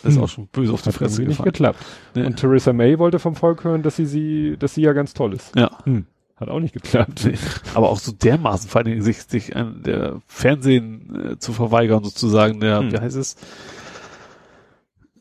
Das 0.03 0.11
ist 0.14 0.18
Hm. 0.18 0.24
auch 0.24 0.30
schon 0.30 0.48
böse 0.48 0.74
auf 0.74 0.82
die 0.82 0.90
Hat 0.90 0.95
Fresse 0.95 1.16
irgendwie 1.22 1.28
nicht 1.30 1.38
gefallen. 1.38 1.52
geklappt. 1.53 1.86
Nee. 2.16 2.26
Und 2.26 2.36
Theresa 2.38 2.74
May 2.74 2.98
wollte 3.00 3.19
vom 3.19 3.36
Volk 3.36 3.64
hören, 3.64 3.84
dass 3.84 3.95
sie 3.98 4.06
sie, 4.06 4.56
dass 4.58 4.74
sie 4.76 4.82
ja 4.82 4.94
ganz 4.94 5.14
toll 5.14 5.34
ist. 5.34 5.56
Ja. 5.56 5.72
Hm. 5.84 6.06
Hat 6.38 6.48
auch 6.50 6.60
nicht 6.61 6.74
geklappt. 6.74 7.24
Nee. 7.26 7.34
Aber 7.74 7.90
auch 7.90 8.00
so 8.00 8.11
dermaßen, 8.14 8.69
vor 8.69 8.84
Dingen 8.84 9.02
sich, 9.02 9.22
sich 9.24 9.56
an 9.58 9.84
der 9.84 10.22
Fernsehen 10.28 11.34
äh, 11.34 11.38
zu 11.38 11.52
verweigern, 11.52 12.03
sozusagen, 12.03 12.60
der, 12.61 12.80
Hm. 12.80 12.92
wie 12.94 12.98
heißt 12.98 13.18
es? 13.18 13.36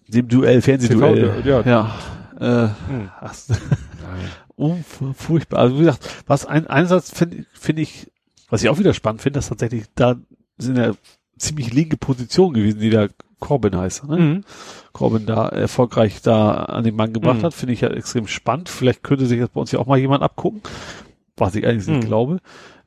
Dem 0.07 0.29
Duell, 0.29 0.63
Fernsehduell. 0.63 1.43
TV, 1.43 1.49
ja. 1.49 1.63
ja. 1.63 1.95
Äh, 2.67 2.69
Hm. 2.89 3.11
ach, 3.21 3.35
um, 4.57 4.85
furchtbar. 5.15 5.59
Also 5.61 5.75
wie 5.77 5.81
gesagt, 5.81 6.09
was 6.27 6.47
ein 6.47 6.67
Einsatz 6.67 7.11
finde 7.11 7.45
finde 7.53 7.83
ich, 7.83 8.11
was 8.49 8.63
ich 8.63 8.69
auch 8.69 8.79
wieder 8.79 8.95
spannend 8.95 9.21
finde, 9.23 9.39
dass 9.39 9.49
tatsächlich 9.49 9.85
da 9.95 10.17
sind 10.57 10.79
ja 10.79 10.93
ziemlich 11.37 11.73
linke 11.73 11.97
Position 11.97 12.55
gewesen, 12.55 12.81
die 12.81 12.91
da 12.91 13.09
Corbyn 13.41 13.77
heißt. 13.77 14.09
Ne? 14.09 14.17
Mhm. 14.17 14.45
Corbyn 14.93 15.27
da 15.27 15.49
erfolgreich 15.49 16.21
da 16.23 16.53
an 16.65 16.85
den 16.85 16.97
Mann 16.97 17.13
gebracht 17.13 17.39
Mhm. 17.39 17.43
hat, 17.45 17.55
finde 17.55 17.73
ich 17.75 17.81
ja 17.83 17.89
extrem 17.89 18.27
spannend. 18.27 18.69
Vielleicht 18.69 19.03
könnte 19.03 19.27
sich 19.27 19.41
das 19.41 19.51
bei 19.51 19.61
uns 19.61 19.73
ja 19.73 19.79
auch 19.79 19.87
mal 19.87 19.99
jemand 19.99 20.23
abgucken, 20.23 20.63
was 21.37 21.55
ich 21.55 21.67
eigentlich 21.67 21.87
nicht 21.87 22.05
Mhm. 22.05 22.07
glaube. 22.09 22.39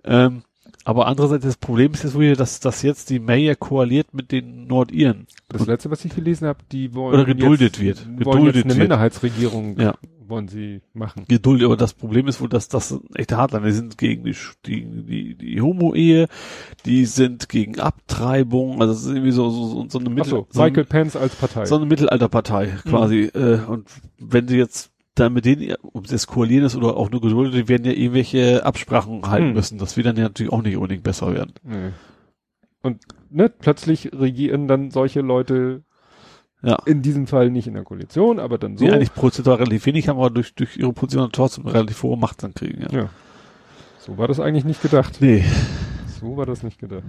Ähm, 0.03 0.43
aber 0.83 1.07
andererseits 1.07 1.45
das 1.45 1.57
Problem 1.57 1.91
ist 1.93 2.03
jetzt 2.03 2.15
wohl, 2.15 2.35
dass, 2.35 2.59
dass 2.59 2.81
jetzt 2.81 3.09
die 3.09 3.19
May 3.19 3.45
ja 3.45 3.55
koaliert 3.55 4.13
mit 4.13 4.31
den 4.31 4.67
Nordiren. 4.67 5.27
Das 5.49 5.65
letzte, 5.67 5.91
was 5.91 6.03
ich 6.05 6.15
gelesen 6.15 6.47
habe, 6.47 6.59
die 6.71 6.93
wollen 6.93 7.13
Oder 7.15 7.25
geduldet 7.25 7.77
jetzt, 7.77 8.05
wird. 8.07 8.25
wollen 8.25 8.37
Geduldet 8.37 8.55
jetzt 8.55 8.65
eine. 8.65 8.75
Minderheitsregierung 8.75 9.79
Ja. 9.79 9.95
wollen 10.27 10.47
sie 10.47 10.81
machen. 10.93 11.25
Geduld, 11.27 11.61
aber 11.63 11.75
das 11.77 11.93
Problem 11.93 12.27
ist 12.27 12.39
wohl, 12.41 12.47
dass 12.49 12.67
das 12.69 12.97
echte 13.15 13.37
Hardliner 13.37 13.65
die 13.65 13.71
sind 13.73 13.97
gegen 13.97 14.23
die, 14.23 14.35
die, 14.65 14.85
die, 15.03 15.35
die 15.35 15.61
Homo-Ehe, 15.61 16.27
die 16.85 17.05
sind 17.05 17.49
gegen 17.49 17.79
Abtreibung, 17.79 18.81
also 18.81 18.93
das 18.93 19.01
ist 19.03 19.09
irgendwie 19.09 19.31
so, 19.31 19.49
so, 19.49 19.67
so, 19.67 19.85
so 19.89 19.99
eine 19.99 20.09
Mittel, 20.09 20.29
so, 20.29 20.47
Michael 20.55 20.85
Pence 20.85 21.15
als 21.17 21.35
Partei. 21.35 21.65
so 21.65 21.75
eine 21.75 21.85
Mittelalterpartei 21.85 22.67
quasi. 22.87 23.23
Äh, 23.33 23.59
und 23.67 23.89
wenn 24.19 24.47
sie 24.47 24.57
jetzt 24.57 24.90
dann 25.15 25.33
mit 25.33 25.45
denen, 25.45 25.75
ob 25.93 26.05
es 26.05 26.11
jetzt 26.11 26.27
koalieren 26.27 26.65
ist 26.65 26.75
oder 26.75 26.95
auch 26.97 27.09
nur 27.11 27.21
geduldet, 27.21 27.53
die 27.55 27.67
werden 27.67 27.85
ja 27.85 27.91
irgendwelche 27.91 28.65
Absprachen 28.65 29.23
halten 29.29 29.47
Hm. 29.47 29.53
müssen. 29.53 29.77
Das 29.77 29.97
wird 29.97 30.07
dann 30.07 30.15
ja 30.17 30.23
natürlich 30.23 30.51
auch 30.53 30.61
nicht 30.61 30.75
unbedingt 30.77 31.03
besser 31.03 31.33
werden. 31.33 31.53
nee. 31.63 31.91
Und 32.83 33.03
ne, 33.29 33.47
plötzlich 33.47 34.11
regieren 34.11 34.67
dann 34.67 34.89
solche 34.89 35.21
Leute 35.21 35.83
Ja. 36.63 36.79
in 36.87 37.03
diesem 37.03 37.27
Fall 37.27 37.51
nicht 37.51 37.67
in 37.67 37.75
der 37.75 37.83
Koalition, 37.83 38.39
aber 38.39 38.57
dann 38.57 38.75
so. 38.75 38.85
Die 38.85 38.91
eigentlich 38.91 39.13
prozentual 39.13 39.57
relativ 39.57 39.85
wenig 39.85 40.07
haben, 40.09 40.17
aber 40.17 40.31
durch, 40.31 40.55
durch 40.55 40.77
ihre 40.77 40.91
Position 40.91 41.29
trotzdem 41.31 41.67
relativ 41.67 42.01
hohe 42.01 42.17
Macht 42.17 42.41
dann 42.41 42.55
kriegen, 42.55 42.81
ja. 42.81 42.89
Ja. 42.91 43.09
So 43.99 44.17
war 44.17 44.27
das 44.27 44.39
eigentlich 44.39 44.65
nicht 44.65 44.81
gedacht. 44.81 45.17
Nee. 45.19 45.45
So 46.19 46.37
war 46.37 46.47
das 46.47 46.63
nicht 46.63 46.79
gedacht. 46.79 47.03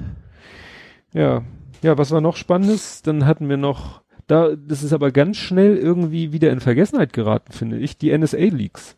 Ja. 1.14 1.42
Ja, 1.82 1.96
was 1.96 2.10
war 2.10 2.20
noch 2.20 2.36
Spannendes? 2.36 3.00
Dann 3.00 3.24
hatten 3.24 3.48
wir 3.48 3.56
noch, 3.56 4.01
da, 4.26 4.54
das 4.56 4.82
ist 4.82 4.92
aber 4.92 5.10
ganz 5.10 5.36
schnell 5.36 5.76
irgendwie 5.76 6.32
wieder 6.32 6.50
in 6.50 6.60
Vergessenheit 6.60 7.12
geraten, 7.12 7.52
finde 7.52 7.78
ich, 7.78 7.96
die 7.98 8.16
NSA-Leaks. 8.16 8.96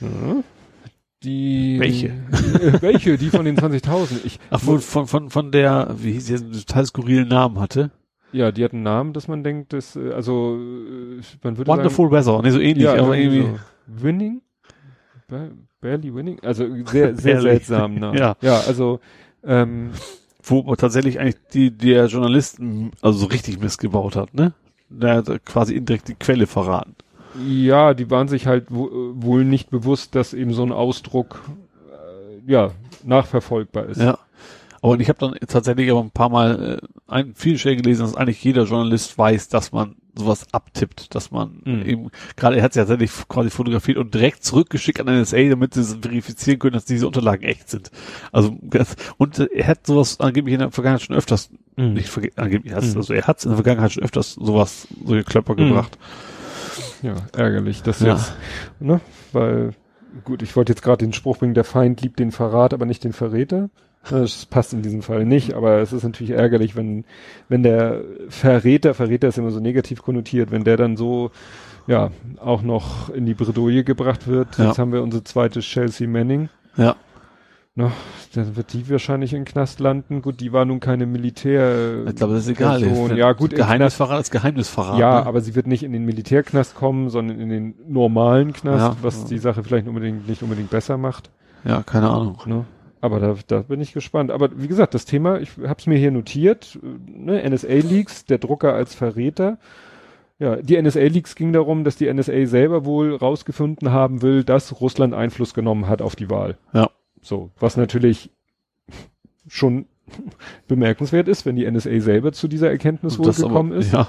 Ja. 0.00 0.42
Die 1.22 1.76
Welche? 1.78 2.06
Äh, 2.08 2.12
welche? 2.80 3.18
Die 3.18 3.28
von 3.28 3.44
den 3.44 3.56
20.000. 3.58 4.24
Ich, 4.24 4.40
Ach, 4.50 4.60
wo, 4.64 4.78
von, 4.78 5.06
von, 5.06 5.28
von 5.30 5.52
der, 5.52 5.94
wie 5.98 6.12
hieß 6.12 6.26
sie, 6.26 6.34
einen 6.36 6.52
total 6.52 6.86
skurrilen 6.86 7.28
Namen 7.28 7.60
hatte. 7.60 7.90
ja, 8.32 8.50
die 8.52 8.64
hat 8.64 8.72
einen 8.72 8.84
Namen, 8.84 9.12
dass 9.12 9.28
man 9.28 9.44
denkt, 9.44 9.74
dass, 9.74 9.96
äh, 9.96 10.12
also, 10.12 10.56
äh, 10.56 11.20
man 11.42 11.58
würde 11.58 11.70
Wonderful 11.70 12.10
Weather, 12.10 12.40
nee, 12.42 12.48
so 12.50 12.56
sagen, 12.56 12.64
ähnlich, 12.64 12.84
ja, 12.84 12.94
aber 12.94 13.16
irgendwie 13.18 13.42
so. 13.42 14.02
Winning? 14.02 14.40
Ba 15.28 15.50
barely 15.82 16.14
winning? 16.14 16.40
Also, 16.42 16.64
sehr, 16.86 17.14
sehr 17.16 17.34
Barely. 17.34 17.42
seltsam 17.42 17.94
Namen. 17.96 18.18
Ja. 18.18 18.36
Ja, 18.40 18.60
also, 18.60 19.00
ähm, 19.44 19.90
Wo 20.42 20.74
tatsächlich 20.76 21.20
eigentlich 21.20 21.36
die, 21.52 21.70
der 21.70 22.06
Journalist, 22.06 22.58
m, 22.58 22.90
also 23.02 23.18
so 23.18 23.26
richtig 23.26 23.60
missgebaut 23.60 24.16
hat, 24.16 24.34
ne? 24.34 24.52
Der 24.88 25.16
hat 25.16 25.44
quasi 25.44 25.74
indirekt 25.74 26.08
die 26.08 26.14
Quelle 26.14 26.46
verraten. 26.46 26.94
Ja, 27.46 27.94
die 27.94 28.10
waren 28.10 28.26
sich 28.28 28.46
halt 28.46 28.66
wo, 28.70 28.90
wohl 29.14 29.44
nicht 29.44 29.70
bewusst, 29.70 30.14
dass 30.14 30.34
eben 30.34 30.52
so 30.52 30.64
ein 30.64 30.72
Ausdruck 30.72 31.42
äh, 32.46 32.50
ja 32.50 32.72
nachverfolgbar 33.04 33.86
ist. 33.86 34.00
Ja. 34.00 34.18
Aber 34.82 34.98
ich 34.98 35.08
habe 35.08 35.18
dann 35.18 35.34
tatsächlich 35.46 35.90
aber 35.90 36.00
ein 36.02 36.10
paar 36.10 36.30
Mal 36.30 36.80
äh, 36.82 36.86
ein, 37.06 37.34
viel 37.34 37.58
schnell 37.58 37.76
gelesen, 37.76 38.02
dass 38.02 38.14
eigentlich 38.16 38.42
jeder 38.42 38.64
Journalist 38.64 39.16
weiß, 39.18 39.48
dass 39.48 39.72
man 39.72 39.96
sowas 40.14 40.46
abtippt, 40.52 41.14
dass 41.14 41.30
man 41.30 41.60
Mhm. 41.64 41.82
eben, 41.82 42.10
gerade 42.36 42.56
er 42.56 42.62
hat 42.62 42.72
es 42.72 42.76
ja 42.76 42.82
tatsächlich 42.84 43.12
quasi 43.28 43.50
fotografiert 43.50 43.96
und 43.98 44.12
direkt 44.14 44.42
zurückgeschickt 44.44 45.00
an 45.00 45.06
NSA, 45.06 45.48
damit 45.50 45.74
sie 45.74 45.84
verifizieren 46.00 46.58
können, 46.58 46.72
dass 46.72 46.84
diese 46.84 47.06
Unterlagen 47.06 47.44
echt 47.44 47.68
sind. 47.68 47.90
Also 48.32 48.56
und 49.18 49.38
er 49.38 49.66
hat 49.66 49.86
sowas 49.86 50.18
angeblich 50.18 50.54
in 50.54 50.60
der 50.60 50.70
Vergangenheit 50.70 51.02
schon 51.06 51.16
öfters, 51.16 51.50
Mhm. 51.76 51.92
nicht 51.94 52.10
angeblich, 52.38 52.72
Mhm. 52.72 52.78
also 52.96 53.12
er 53.14 53.26
hat 53.26 53.38
es 53.38 53.44
in 53.44 53.50
der 53.50 53.56
Vergangenheit 53.58 53.92
schon 53.92 54.02
öfters 54.02 54.32
sowas, 54.34 54.88
solche 55.04 55.24
Klöpper 55.24 55.52
Mhm. 55.54 55.68
gebracht. 55.68 55.98
Ja, 57.02 57.14
ärgerlich, 57.36 57.82
das 57.82 58.00
Ja. 58.00 58.14
jetzt, 58.14 58.34
ne, 58.80 59.00
weil 59.32 59.74
gut, 60.24 60.42
ich 60.42 60.56
wollte 60.56 60.72
jetzt 60.72 60.82
gerade 60.82 61.04
den 61.04 61.12
Spruch 61.12 61.38
bringen, 61.38 61.54
der 61.54 61.64
Feind 61.64 62.02
liebt 62.02 62.18
den 62.18 62.32
Verrat, 62.32 62.74
aber 62.74 62.84
nicht 62.86 63.04
den 63.04 63.12
Verräter. 63.12 63.70
Das 64.08 64.46
passt 64.46 64.72
in 64.72 64.82
diesem 64.82 65.02
Fall 65.02 65.24
nicht, 65.26 65.52
aber 65.52 65.78
es 65.78 65.92
ist 65.92 66.04
natürlich 66.04 66.32
ärgerlich, 66.32 66.74
wenn, 66.74 67.04
wenn 67.48 67.62
der 67.62 68.00
Verräter, 68.28 68.94
Verräter 68.94 69.28
ist 69.28 69.36
immer 69.38 69.50
so 69.50 69.60
negativ 69.60 70.02
konnotiert, 70.02 70.50
wenn 70.50 70.64
der 70.64 70.76
dann 70.78 70.96
so, 70.96 71.30
ja, 71.86 72.10
auch 72.40 72.62
noch 72.62 73.10
in 73.10 73.26
die 73.26 73.34
Bredouille 73.34 73.84
gebracht 73.84 74.26
wird. 74.26 74.56
Ja. 74.58 74.68
Jetzt 74.68 74.78
haben 74.78 74.92
wir 74.92 75.02
unsere 75.02 75.22
zweite 75.24 75.60
Chelsea 75.60 76.08
Manning. 76.08 76.48
Ja. 76.76 76.96
Ne, 77.76 77.92
dann 78.34 78.56
wird 78.56 78.72
die 78.72 78.90
wahrscheinlich 78.90 79.32
in 79.32 79.44
Knast 79.44 79.78
landen. 79.80 80.22
Gut, 80.22 80.40
die 80.40 80.52
war 80.52 80.64
nun 80.64 80.80
keine 80.80 81.06
Militär. 81.06 82.04
Ich 82.08 82.16
glaube, 82.16 82.34
das 82.34 82.44
ist 82.44 82.50
egal. 82.50 82.80
Person. 82.80 83.16
Ja, 83.16 83.32
gut, 83.32 83.52
im 83.52 83.58
Geheimnisverrat 83.58 84.22
ist 84.22 84.30
Geheimnisverrat. 84.32 84.98
ja, 84.98 85.20
ne? 85.20 85.26
aber 85.26 85.40
sie 85.40 85.54
wird 85.54 85.66
nicht 85.68 85.82
in 85.84 85.92
den 85.92 86.04
Militärknast 86.04 86.74
kommen, 86.74 87.10
sondern 87.10 87.38
in 87.38 87.48
den 87.48 87.74
normalen 87.86 88.52
Knast, 88.54 88.96
Ja. 88.96 88.96
was 89.02 89.24
die 89.26 89.38
Sache 89.38 89.62
vielleicht 89.62 89.86
unbedingt 89.86 90.26
nicht 90.26 90.42
unbedingt 90.42 90.70
besser 90.70 90.96
macht. 90.98 91.30
ja, 91.64 91.82
keine 91.84 92.10
Ahnung. 92.10 92.38
Ne? 92.46 92.64
Aber 93.00 93.18
da, 93.18 93.34
da 93.46 93.62
bin 93.62 93.80
ich 93.80 93.92
gespannt. 93.92 94.30
Aber 94.30 94.50
wie 94.60 94.68
gesagt, 94.68 94.94
das 94.94 95.04
Thema, 95.04 95.40
ich 95.40 95.50
habe 95.58 95.76
es 95.78 95.86
mir 95.86 95.98
hier 95.98 96.10
notiert, 96.10 96.78
äh, 96.82 97.10
ne, 97.10 97.48
NSA-Leaks, 97.48 98.26
der 98.26 98.38
Drucker 98.38 98.74
als 98.74 98.94
Verräter. 98.94 99.58
Ja, 100.38 100.56
die 100.56 100.80
NSA-Leaks 100.80 101.34
ging 101.34 101.52
darum, 101.52 101.84
dass 101.84 101.96
die 101.96 102.12
NSA 102.12 102.46
selber 102.46 102.84
wohl 102.84 103.14
rausgefunden 103.14 103.92
haben 103.92 104.22
will, 104.22 104.42
dass 104.42 104.80
Russland 104.80 105.14
Einfluss 105.14 105.54
genommen 105.54 105.86
hat 105.86 106.00
auf 106.00 106.16
die 106.16 106.30
Wahl. 106.30 106.56
Ja. 106.72 106.90
So, 107.20 107.50
was 107.58 107.76
natürlich 107.76 108.30
schon 109.46 109.86
bemerkenswert 110.68 111.28
ist, 111.28 111.46
wenn 111.46 111.56
die 111.56 111.70
NSA 111.70 112.00
selber 112.00 112.32
zu 112.32 112.48
dieser 112.48 112.70
Erkenntnis 112.70 113.18
wohl 113.18 113.32
gekommen 113.32 113.72
aber, 113.72 113.80
ist. 113.80 113.92
Ja. 113.92 114.06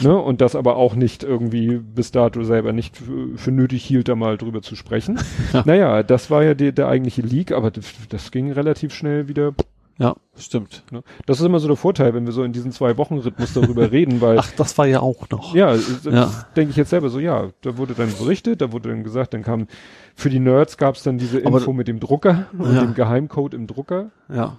Ne, 0.00 0.16
und 0.16 0.40
das 0.40 0.54
aber 0.56 0.76
auch 0.76 0.94
nicht 0.94 1.22
irgendwie 1.22 1.78
bis 1.78 2.10
dato 2.12 2.42
selber 2.44 2.72
nicht 2.72 2.96
für, 3.36 3.50
nötig 3.50 3.84
hielt, 3.84 4.08
da 4.08 4.14
mal 4.14 4.36
drüber 4.38 4.62
zu 4.62 4.76
sprechen. 4.76 5.18
Ja. 5.52 5.62
Naja, 5.66 6.02
das 6.02 6.30
war 6.30 6.42
ja 6.44 6.54
die, 6.54 6.72
der 6.72 6.88
eigentliche 6.88 7.22
Leak, 7.22 7.52
aber 7.52 7.70
das, 7.70 8.30
ging 8.30 8.50
relativ 8.52 8.94
schnell 8.94 9.28
wieder. 9.28 9.52
ja, 9.98 10.14
stimmt. 10.36 10.82
Ne? 10.90 11.02
Das 11.26 11.38
ist 11.40 11.46
immer 11.46 11.58
so 11.60 11.68
der 11.68 11.76
Vorteil, 11.76 12.14
wenn 12.14 12.24
wir 12.24 12.32
so 12.32 12.42
in 12.42 12.52
diesen 12.52 12.72
zwei 12.72 12.96
Wochen 12.96 13.18
Rhythmus 13.18 13.52
darüber 13.52 13.92
reden, 13.92 14.20
weil 14.20 14.38
Ach, 14.38 14.50
das 14.56 14.76
war 14.78 14.86
ja 14.86 15.00
auch 15.00 15.28
noch. 15.30 15.54
ja, 15.54 15.72
das 15.72 16.04
Ja. 16.04 16.30
denke 16.56 16.70
ich 16.70 16.76
jetzt 16.76 16.90
selber 16.90 17.10
so, 17.10 17.18
ja, 17.20 17.48
da 17.60 17.76
wurde 17.76 17.94
dann 17.94 18.10
berichtet, 18.18 18.60
da 18.62 18.72
wurde 18.72 18.88
dann 18.88 19.04
gesagt, 19.04 19.34
dann 19.34 19.42
kam 19.42 19.66
für 20.14 20.30
die 20.30 20.40
Nerds 20.40 20.76
gab 20.78 20.94
es 20.96 21.02
dann 21.02 21.18
diese 21.18 21.44
Aber- 21.46 21.58
Info 21.58 21.72
mit 21.72 21.88
dem 21.88 22.00
Drucker 22.00 22.46
und 22.58 22.74
Ja. 22.74 22.80
dem 22.82 22.94
Geheimcode 22.94 23.54
im 23.54 23.66
Drucker. 23.66 24.10
Ja. 24.34 24.56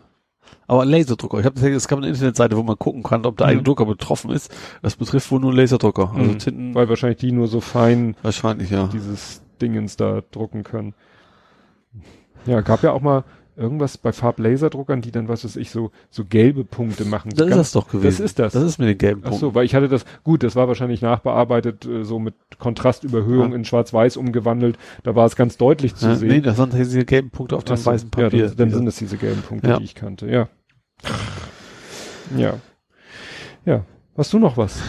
Aber 0.67 0.85
Laserdrucker. 0.85 1.39
Ich 1.39 1.45
habe 1.45 1.59
es 1.69 1.88
gab 1.88 1.97
eine 1.99 2.07
Internetseite, 2.07 2.55
wo 2.57 2.63
man 2.63 2.77
gucken 2.80 3.03
kann, 3.03 3.25
ob 3.25 3.38
der 3.38 3.47
Mhm. 3.47 3.49
eigene 3.51 3.63
Drucker 3.63 3.85
betroffen 3.85 4.31
ist. 4.31 4.53
Das 4.81 4.95
betrifft 4.95 5.30
wohl 5.31 5.39
nur 5.39 5.53
Laserdrucker. 5.53 6.11
Also 6.15 6.31
Mhm. 6.31 6.39
Tinten 6.39 6.75
Weil 6.75 6.88
wahrscheinlich 6.89 7.19
die 7.19 7.31
nur 7.31 7.47
so 7.47 7.59
fein 7.59 8.15
wahrscheinlich 8.22 8.69
ja. 8.69 8.88
dieses 8.88 9.41
Dingens 9.61 9.97
da 9.97 10.22
drucken 10.31 10.63
können. 10.63 10.93
Ja, 12.45 12.61
gab 12.61 12.83
ja 12.83 12.91
auch 12.91 13.01
mal 13.01 13.23
irgendwas 13.56 13.98
bei 13.98 14.11
Farblaserdruckern, 14.11 15.01
die 15.01 15.11
dann, 15.11 15.27
was 15.27 15.43
weiß 15.43 15.56
ich, 15.57 15.69
so, 15.69 15.91
so 16.09 16.25
gelbe 16.25 16.64
Punkte 16.64 17.06
machen. 17.06 17.32
Das 17.35 17.48
ist 17.48 17.56
das 17.56 17.72
doch 17.73 17.88
gewesen. 17.90 18.17
Das 18.17 18.19
ist 18.19 18.40
das. 18.40 18.53
Das 18.53 18.64
ist 18.64 18.80
mit 18.80 18.88
den 18.90 18.98
gelben 18.98 19.22
Ach 19.23 19.30
Punkten. 19.30 19.48
so, 19.48 19.56
weil 19.56 19.65
ich 19.65 19.75
hatte 19.75 19.88
das, 19.88 20.06
gut, 20.23 20.43
das 20.43 20.56
war 20.56 20.67
wahrscheinlich 20.67 21.01
nachbearbeitet, 21.01 21.85
äh, 21.85 22.03
so 22.03 22.19
mit 22.19 22.33
Kontrastüberhöhung 22.59 23.51
Ja. 23.51 23.56
in 23.57 23.65
Schwarz-Weiß 23.65 24.17
umgewandelt. 24.17 24.77
Da 25.03 25.15
war 25.15 25.25
es 25.25 25.35
ganz 25.35 25.57
deutlich 25.57 25.95
zu 25.95 26.07
ja, 26.07 26.15
sehen. 26.15 26.30
nee, 26.30 26.41
das 26.41 26.57
sind 26.57 26.73
diese 26.73 27.06
gelben 27.06 27.30
Punkte 27.30 27.56
auf 27.56 27.64
dem 27.64 27.73
Ach 27.73 27.77
so, 27.77 27.91
weißen 27.91 28.09
Papier. 28.09 28.40
Ja, 28.40 28.48
dann, 28.48 28.57
dann 28.57 28.69
sind 28.72 28.88
es 28.88 28.95
diese 28.98 29.17
gelben 29.17 29.41
Punkte, 29.41 29.67
Ja. 29.69 29.77
die 29.77 29.83
ich 29.85 29.95
kannte, 29.95 30.27
ja. 30.30 30.48
Ja. 32.38 32.56
Ja. 33.65 33.85
Hast 34.17 34.33
du 34.33 34.40
noch 34.40 34.57
was? 34.57 34.80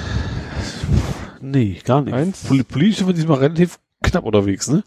nee, 1.41 1.79
gar 1.85 2.03
nicht. 2.03 2.15
Eins? 2.15 2.45
Poli 2.45 2.63
politisch 2.63 2.99
sind 2.99 3.07
wir 3.09 3.15
diesmal 3.15 3.39
relativ 3.39 3.79
knapp 4.03 4.25
unterwegs, 4.25 4.69
ne? 4.69 4.83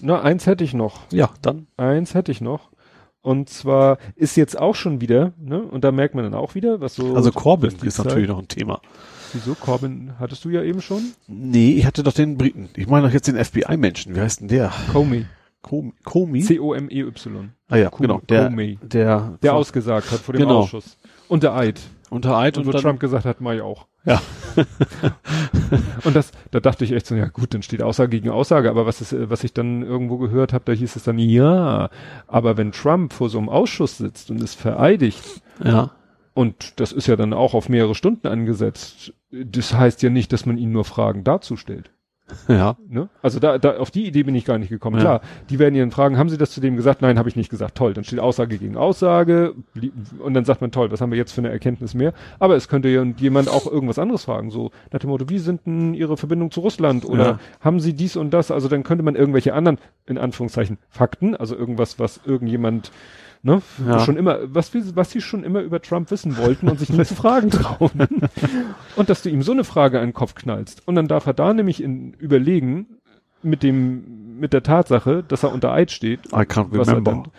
Na, 0.00 0.20
eins 0.22 0.46
hätte 0.46 0.64
ich 0.64 0.74
noch. 0.74 1.00
Ja, 1.12 1.30
dann. 1.42 1.66
Eins 1.76 2.14
hätte 2.14 2.32
ich 2.32 2.40
noch. 2.40 2.70
Und 3.28 3.50
zwar 3.50 3.98
ist 4.16 4.36
jetzt 4.36 4.58
auch 4.58 4.74
schon 4.74 5.02
wieder, 5.02 5.32
ne, 5.38 5.60
und 5.60 5.84
da 5.84 5.92
merkt 5.92 6.14
man 6.14 6.24
dann 6.24 6.32
auch 6.32 6.54
wieder, 6.54 6.80
was 6.80 6.94
so. 6.94 7.14
Also 7.14 7.30
Corbyn 7.30 7.74
ist 7.82 7.96
Zeit- 7.96 8.06
natürlich 8.06 8.28
noch 8.28 8.38
ein 8.38 8.48
Thema. 8.48 8.80
Wieso? 9.34 9.54
Corbyn 9.54 10.12
hattest 10.18 10.46
du 10.46 10.48
ja 10.48 10.62
eben 10.62 10.80
schon? 10.80 11.02
Nee, 11.26 11.72
ich 11.72 11.84
hatte 11.84 12.02
doch 12.02 12.14
den 12.14 12.38
Briten. 12.38 12.70
Ich 12.74 12.86
meine 12.86 13.06
doch 13.06 13.12
jetzt 13.12 13.28
den 13.28 13.36
FBI-Menschen. 13.36 14.16
Wie 14.16 14.20
heißt 14.20 14.40
denn 14.40 14.48
der? 14.48 14.72
Comey. 14.92 15.26
Com 15.60 15.92
Comey? 16.04 16.40
C-O-M-E-Y. 16.40 17.50
ah 17.68 17.76
ja, 17.76 17.90
Com- 17.90 18.06
genau. 18.06 18.22
Der, 18.30 18.46
Comey. 18.48 18.78
der, 18.80 19.36
Der 19.42 19.54
ausgesagt 19.54 20.10
hat 20.10 20.20
vor 20.20 20.32
dem 20.32 20.40
Genau. 20.44 20.60
Ausschuss. 20.60 20.96
Und 21.28 21.42
der 21.42 21.54
Eid. 21.54 21.78
unter 22.08 22.38
Eid 22.38 22.56
Und 22.56 22.66
und, 22.66 22.72
wo 22.72 22.78
Trump 22.78 22.98
gesagt 23.00 23.26
hat, 23.26 23.42
mach 23.42 23.52
ich 23.52 23.60
auch. 23.60 23.86
Ja. 24.08 24.22
und 26.04 26.16
das, 26.16 26.32
da 26.50 26.60
dachte 26.60 26.84
ich 26.84 26.92
echt 26.92 27.06
so, 27.06 27.14
ja 27.14 27.26
gut, 27.28 27.54
dann 27.54 27.62
steht 27.62 27.82
Aussage 27.82 28.10
gegen 28.10 28.30
Aussage, 28.30 28.70
aber 28.70 28.86
was 28.86 29.00
ist, 29.00 29.14
was 29.30 29.44
ich 29.44 29.52
dann 29.52 29.82
irgendwo 29.82 30.16
gehört 30.16 30.52
habe, 30.52 30.64
da 30.64 30.72
hieß 30.72 30.96
es 30.96 31.04
dann, 31.04 31.18
ja, 31.18 31.90
aber 32.26 32.56
wenn 32.56 32.72
Trump 32.72 33.12
vor 33.12 33.28
so 33.28 33.38
einem 33.38 33.48
Ausschuss 33.48 33.98
sitzt 33.98 34.30
und 34.30 34.42
ist 34.42 34.54
vereidigt, 34.54 35.22
ja. 35.62 35.90
und 36.34 36.80
das 36.80 36.92
ist 36.92 37.06
ja 37.06 37.16
dann 37.16 37.34
auch 37.34 37.54
auf 37.54 37.68
mehrere 37.68 37.94
Stunden 37.94 38.26
angesetzt, 38.26 39.12
das 39.30 39.74
heißt 39.74 40.02
ja 40.02 40.10
nicht, 40.10 40.32
dass 40.32 40.46
man 40.46 40.56
ihn 40.56 40.72
nur 40.72 40.84
Fragen 40.84 41.22
dazu 41.22 41.56
stellt. 41.56 41.90
Ja. 42.48 42.76
Ne? 42.88 43.08
Also 43.22 43.38
da, 43.40 43.58
da 43.58 43.76
auf 43.78 43.90
die 43.90 44.06
Idee 44.06 44.22
bin 44.22 44.34
ich 44.34 44.44
gar 44.44 44.58
nicht 44.58 44.68
gekommen. 44.68 44.96
Ja. 44.96 45.02
Klar, 45.02 45.20
die 45.50 45.58
werden 45.58 45.74
ihren 45.74 45.90
fragen, 45.90 46.18
haben 46.18 46.28
Sie 46.28 46.38
das 46.38 46.50
zu 46.50 46.60
dem 46.60 46.76
gesagt? 46.76 47.02
Nein, 47.02 47.18
habe 47.18 47.28
ich 47.28 47.36
nicht 47.36 47.50
gesagt. 47.50 47.74
Toll, 47.76 47.94
dann 47.94 48.04
steht 48.04 48.18
Aussage 48.20 48.58
gegen 48.58 48.76
Aussage 48.76 49.54
und 50.18 50.34
dann 50.34 50.44
sagt 50.44 50.60
man 50.60 50.70
toll, 50.70 50.90
was 50.90 51.00
haben 51.00 51.10
wir 51.10 51.18
jetzt 51.18 51.32
für 51.32 51.40
eine 51.40 51.50
Erkenntnis 51.50 51.94
mehr? 51.94 52.12
Aber 52.38 52.56
es 52.56 52.68
könnte 52.68 52.88
ja 52.88 53.02
jemand 53.02 53.48
auch 53.48 53.66
irgendwas 53.70 53.98
anderes 53.98 54.24
fragen, 54.24 54.50
so 54.50 54.70
nach 54.92 55.00
dem 55.00 55.10
Motto, 55.10 55.28
wie 55.28 55.38
sind 55.38 55.66
denn 55.66 55.94
Ihre 55.94 56.16
Verbindung 56.16 56.50
zu 56.50 56.60
Russland 56.60 57.04
oder 57.04 57.24
Ja. 57.24 57.38
haben 57.60 57.80
Sie 57.80 57.92
dies 57.94 58.16
und 58.16 58.30
das? 58.30 58.50
Also 58.50 58.68
dann 58.68 58.82
könnte 58.82 59.04
man 59.04 59.14
irgendwelche 59.16 59.54
anderen 59.54 59.78
in 60.06 60.18
Anführungszeichen 60.18 60.78
Fakten, 60.90 61.36
also 61.36 61.56
irgendwas, 61.56 61.98
was 61.98 62.20
irgendjemand 62.24 62.90
Ne? 63.42 63.62
Ja. 63.86 64.00
Schon 64.00 64.16
immer, 64.16 64.38
was, 64.42 64.72
was 64.74 65.10
sie 65.10 65.20
schon 65.20 65.44
immer 65.44 65.60
über 65.60 65.80
Trump 65.80 66.10
wissen 66.10 66.36
wollten 66.36 66.68
und 66.68 66.78
sich 66.78 66.90
nie 66.90 67.04
zu 67.04 67.14
fragen 67.14 67.50
trauen. 67.50 68.08
und 68.96 69.08
dass 69.08 69.22
du 69.22 69.30
ihm 69.30 69.42
so 69.42 69.52
eine 69.52 69.64
Frage 69.64 70.00
an 70.00 70.08
den 70.08 70.14
Kopf 70.14 70.34
knallst. 70.34 70.82
Und 70.86 70.96
dann 70.96 71.08
darf 71.08 71.26
er 71.26 71.34
da 71.34 71.54
nämlich 71.54 71.82
in, 71.82 72.14
überlegen, 72.14 72.86
mit 73.42 73.62
dem, 73.62 74.38
mit 74.38 74.52
der 74.52 74.62
Tatsache, 74.62 75.22
dass 75.26 75.42
er 75.42 75.52
unter 75.52 75.72
Eid 75.72 75.90
steht. 75.90 76.26
I 76.26 76.40
can't 76.40 76.68
was 76.70 76.88
er 76.88 76.96
remember. 76.96 77.30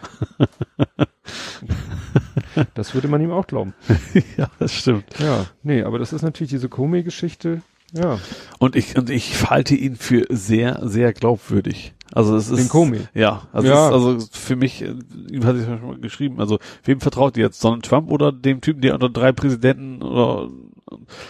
das 2.74 2.94
würde 2.94 3.08
man 3.08 3.22
ihm 3.22 3.32
auch 3.32 3.48
glauben. 3.48 3.74
ja, 4.38 4.50
das 4.60 4.74
stimmt. 4.74 5.06
Ja, 5.20 5.46
nee, 5.64 5.84
aber 5.84 6.00
das 6.00 6.14
ist 6.14 6.22
natürlich 6.22 6.52
diese 6.52 6.70
Komik-Geschichte. 6.70 7.62
Ja, 7.94 8.20
Und 8.60 8.76
ich, 8.76 8.96
und 8.98 9.10
ich 9.10 9.50
halte 9.50 9.76
ihn 9.76 9.96
für 9.96 10.26
sehr, 10.30 10.80
sehr 10.84 11.12
glaubwürdig. 11.12 11.94
Also 12.14 12.36
es 12.36 12.50
ist. 12.50 12.58
Den 12.60 12.70
Comey? 12.70 13.02
Ja, 13.14 13.44
also, 13.54 13.68
Ja. 13.68 13.88
Ist 13.88 13.94
also 13.94 14.18
für 14.32 14.56
mich, 14.56 14.82
äh, 14.82 14.96
ihm 15.32 15.46
hatte 15.46 15.60
ich 15.60 15.68
ja 15.68 15.78
schon 15.78 15.88
mal 15.88 16.00
geschrieben, 16.00 16.40
also 16.40 16.58
wem 16.84 17.00
vertraut 17.02 17.38
ihr 17.38 17.44
jetzt? 17.46 17.64
Donald 17.64 17.86
Trump 17.86 18.12
oder 18.12 18.32
dem 18.32 18.62
Typen, 18.62 18.82
der 18.82 18.96
unter 18.96 19.10
drei 19.10 19.32
Präsidenten 19.32 20.02
oder 20.02 20.50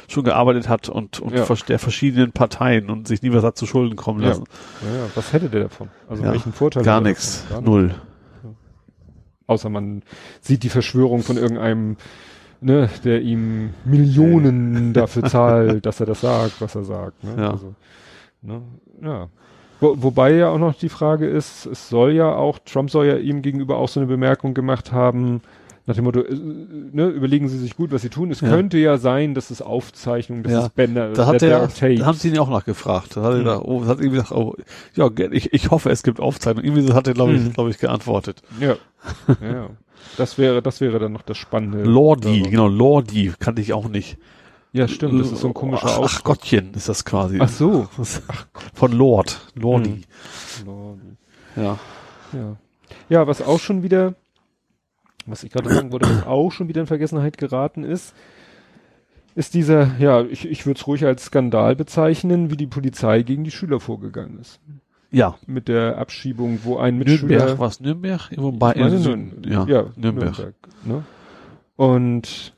schon 0.07 0.23
gearbeitet 0.23 0.69
hat 0.69 0.87
und, 0.87 1.19
und 1.19 1.33
Ja. 1.35 1.45
der 1.67 1.79
verschiedenen 1.79 2.31
Parteien 2.31 2.89
und 2.89 3.09
sich 3.09 3.21
nie 3.21 3.33
was 3.33 3.43
hat 3.43 3.57
zu 3.57 3.65
Schulden 3.65 3.97
kommen 3.97 4.21
Ja. 4.21 4.29
lassen. 4.29 4.45
ja, 4.89 4.99
ja. 5.01 5.05
was 5.15 5.33
hätte 5.33 5.49
der 5.49 5.63
davon? 5.63 5.89
Also 6.07 6.23
Ja, 6.23 6.31
welchen 6.31 6.53
Vorteil? 6.53 6.83
Gar 6.83 7.01
nichts. 7.01 7.45
Null. 7.61 7.93
Außer 9.47 9.69
man 9.69 10.03
sieht 10.41 10.63
die 10.63 10.69
Verschwörung 10.69 11.23
von 11.23 11.35
irgendeinem, 11.35 11.97
ne, 12.61 12.89
der 13.03 13.21
ihm 13.21 13.71
Millionen 13.83 14.93
dafür 14.93 15.23
zahlt, 15.23 15.85
dass 15.85 15.99
er 15.99 16.05
das 16.05 16.21
sagt, 16.21 16.61
was 16.61 16.75
er 16.75 16.83
sagt. 16.83 17.23
Ne? 17.23 17.33
Ja. 17.37 17.51
Also, 17.51 17.73
ne? 18.41 18.61
ja. 19.01 19.27
Wo, 19.79 19.95
wobei 20.01 20.33
ja 20.35 20.49
auch 20.49 20.57
noch 20.57 20.75
die 20.75 20.89
Frage 20.89 21.27
ist, 21.27 21.65
es 21.65 21.89
soll 21.89 22.11
ja 22.13 22.33
auch, 22.35 22.59
Trump 22.59 22.89
soll 22.91 23.05
ja 23.07 23.15
ihm 23.17 23.41
gegenüber 23.41 23.77
auch 23.77 23.87
so 23.87 23.99
eine 23.99 24.07
Bemerkung 24.07 24.53
gemacht 24.53 24.91
haben, 24.91 25.41
nach 25.85 25.95
dem 25.95 26.03
Motto, 26.03 26.21
äh, 26.21 26.35
ne, 26.91 27.07
überlegen 27.07 27.47
Sie 27.47 27.57
sich 27.57 27.75
gut, 27.75 27.91
was 27.91 28.01
Sie 28.03 28.09
tun. 28.09 28.29
Es 28.29 28.41
Ja. 28.41 28.49
könnte 28.49 28.77
ja 28.77 28.97
sein, 28.97 29.33
dass 29.33 29.49
es 29.49 29.61
Aufzeichnungen, 29.61 30.43
dass 30.43 30.51
Ja, 30.51 30.59
es 30.65 30.69
Bänder, 30.69 31.13
Da 31.13 31.25
hat 31.25 31.41
der 31.41 31.67
da 31.67 32.05
haben 32.05 32.13
sie 32.17 32.27
ihn 32.27 32.35
ja 32.35 32.41
auch 32.41 32.49
nachgefragt. 32.49 33.15
Da 33.17 33.21
hat 33.23 33.31
er 33.31 33.37
Mhm. 33.39 33.43
gedacht, 33.43 33.61
oh, 33.65 33.81
hat 33.85 33.97
irgendwie 33.99 34.09
gesagt, 34.17 34.31
oh, 34.33 34.55
ja, 34.95 35.09
ich, 35.31 35.51
ich 35.53 35.71
hoffe, 35.71 35.89
es 35.89 36.03
gibt 36.03 36.19
Aufzeichnungen. 36.19 36.65
Irgendwie 36.65 36.87
so 36.87 36.93
hat 36.93 37.07
er, 37.07 37.13
glaube 37.13 37.33
ich, 37.33 37.41
Mhm. 37.41 37.53
glaube 37.53 37.69
ich, 37.71 37.79
geantwortet. 37.79 38.41
ja. 38.59 38.75
ja. 39.41 39.69
Das 40.17 40.37
wäre, 40.37 40.61
das 40.61 40.81
wäre 40.81 40.99
dann 40.99 41.13
noch 41.13 41.21
das 41.21 41.37
Spannende. 41.37 41.83
Lordi, 41.83 42.41
genau, 42.41 42.67
Lordi 42.67 43.31
kannte 43.39 43.61
ich 43.61 43.73
auch 43.73 43.87
nicht. 43.87 44.17
Ja, 44.71 44.87
stimmt, 44.87 45.19
das 45.19 45.31
ist 45.31 45.39
so 45.41 45.47
ein 45.47 45.53
komischer 45.53 45.85
ach, 45.87 45.93
ach 45.95 45.97
Ausdruck. 45.99 46.25
Gottchen 46.25 46.73
ist 46.75 46.87
das 46.89 47.03
quasi. 47.05 47.37
Ach 47.41 47.49
so. 47.49 47.87
Das- 47.97 48.21
Von 48.73 48.91
Lord, 48.91 49.39
Lordi. 49.55 50.01
Lordi. 50.65 51.17
Ja. 51.55 51.79
Ja. 52.33 52.55
Ja, 53.09 53.27
was 53.27 53.41
auch 53.41 53.59
schon 53.59 53.81
wieder, 53.83 54.13
was 55.25 55.43
ich 55.43 55.51
gerade 55.51 55.73
sagen 55.73 55.91
wollte, 55.91 56.09
was 56.09 56.25
auch 56.27 56.51
schon 56.51 56.67
wieder 56.67 56.81
in 56.81 56.87
Vergessenheit 56.87 57.37
geraten 57.37 57.83
ist, 57.83 58.13
ist 59.35 59.53
dieser, 59.53 59.91
ja, 59.99 60.21
ich, 60.23 60.47
ich 60.47 60.65
würde 60.65 60.79
es 60.79 60.85
ruhig 60.87 61.05
als 61.05 61.25
Skandal 61.25 61.75
bezeichnen, 61.75 62.51
wie 62.51 62.57
die 62.57 62.67
Polizei 62.67 63.21
gegen 63.23 63.43
die 63.43 63.51
Schüler 63.51 63.79
vorgegangen 63.79 64.37
ist. 64.39 64.59
Ja. 65.11 65.37
Mit 65.47 65.67
der 65.67 65.97
Abschiebung, 65.97 66.59
wo 66.63 66.77
ein 66.77 66.97
Mitschüler. 66.97 67.37
Nürnberg, 67.37 67.59
was 67.59 67.79
Nürnberg? 67.79 68.31
Irgendwo 68.31 68.51
bei, 68.51 68.73
Ich 68.73 68.81
meine, 68.81 68.99
Nürn- 68.99 69.41
ja, 69.47 69.65
ja, 69.65 69.85
Nürnberg. 69.95 70.53
ne? 70.83 71.03
Und 71.75 72.53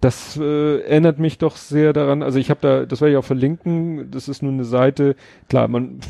das 0.00 0.36
äh, 0.36 0.80
erinnert 0.80 1.18
mich 1.18 1.38
doch 1.38 1.56
sehr 1.56 1.92
daran, 1.92 2.22
also 2.22 2.38
ich 2.38 2.50
habe 2.50 2.60
da, 2.62 2.86
das 2.86 3.00
werde 3.00 3.12
ich 3.12 3.18
auch 3.18 3.24
verlinken, 3.24 4.10
das 4.10 4.28
ist 4.28 4.42
nur 4.42 4.52
eine 4.52 4.64
Seite, 4.64 5.14
klar, 5.48 5.68
man 5.68 6.00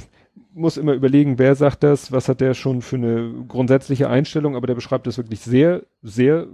muss 0.54 0.76
immer 0.76 0.92
überlegen, 0.92 1.38
wer 1.38 1.54
sagt 1.54 1.82
das, 1.82 2.12
was 2.12 2.28
hat 2.28 2.40
der 2.40 2.54
schon 2.54 2.82
für 2.82 2.96
eine 2.96 3.32
grundsätzliche 3.48 4.08
Einstellung, 4.08 4.56
aber 4.56 4.66
der 4.66 4.74
beschreibt 4.74 5.06
das 5.06 5.16
wirklich 5.16 5.40
sehr, 5.40 5.82
sehr 6.02 6.46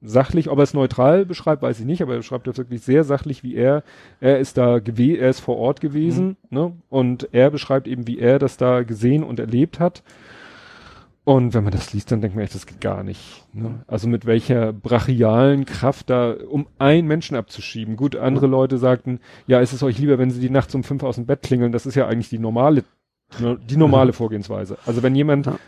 sachlich. 0.00 0.48
Ob 0.48 0.58
er 0.58 0.64
es 0.64 0.74
neutral 0.74 1.24
beschreibt, 1.24 1.62
weiß 1.62 1.80
ich 1.80 1.86
nicht, 1.86 2.02
aber 2.02 2.12
er 2.12 2.18
beschreibt 2.18 2.46
das 2.46 2.58
wirklich 2.58 2.82
sehr 2.82 3.04
sachlich, 3.04 3.42
wie 3.42 3.54
er, 3.54 3.82
er 4.20 4.38
ist 4.38 4.56
da 4.58 4.78
gewesen, 4.78 5.20
er 5.20 5.30
ist 5.30 5.40
vor 5.40 5.56
Ort 5.56 5.80
gewesen, 5.80 6.36
ne? 6.50 6.72
Und 6.88 7.28
er 7.32 7.50
beschreibt 7.50 7.88
eben, 7.88 8.06
wie 8.06 8.18
er 8.18 8.38
das 8.38 8.56
da 8.56 8.82
gesehen 8.82 9.22
und 9.22 9.38
erlebt 9.40 9.80
hat. 9.80 10.02
Und 11.28 11.54
wenn 11.54 11.64
man 11.64 11.72
das 11.72 11.92
liest, 11.92 12.12
dann 12.12 12.20
denkt 12.20 12.36
man 12.36 12.44
echt, 12.44 12.54
das 12.54 12.66
geht 12.66 12.80
gar 12.80 13.02
nicht. 13.02 13.44
Ne? 13.52 13.80
Also 13.88 14.06
mit 14.06 14.26
welcher 14.26 14.72
brachialen 14.72 15.64
Kraft 15.64 16.08
da, 16.08 16.32
um 16.48 16.68
einen 16.78 17.08
Menschen 17.08 17.36
abzuschieben. 17.36 17.96
Gut, 17.96 18.14
andere 18.14 18.46
Leute 18.46 18.78
sagten, 18.78 19.18
ja, 19.48 19.58
ist 19.58 19.72
es 19.72 19.82
euch 19.82 19.98
lieber, 19.98 20.18
wenn 20.18 20.30
sie 20.30 20.38
die 20.40 20.50
nachts 20.50 20.72
um 20.76 20.84
fünf 20.84 21.02
aus 21.02 21.16
dem 21.16 21.26
Bett 21.26 21.42
klingeln. 21.42 21.72
Das 21.72 21.84
ist 21.84 21.96
ja 21.96 22.06
eigentlich 22.06 22.28
die 22.28 22.38
normale, 22.38 22.84
ne, 23.40 23.58
die 23.68 23.76
normale 23.76 24.12
Vorgehensweise. 24.12 24.78
Also 24.86 25.02
wenn 25.02 25.16
jemand 25.16 25.46
Ja. 25.46 25.58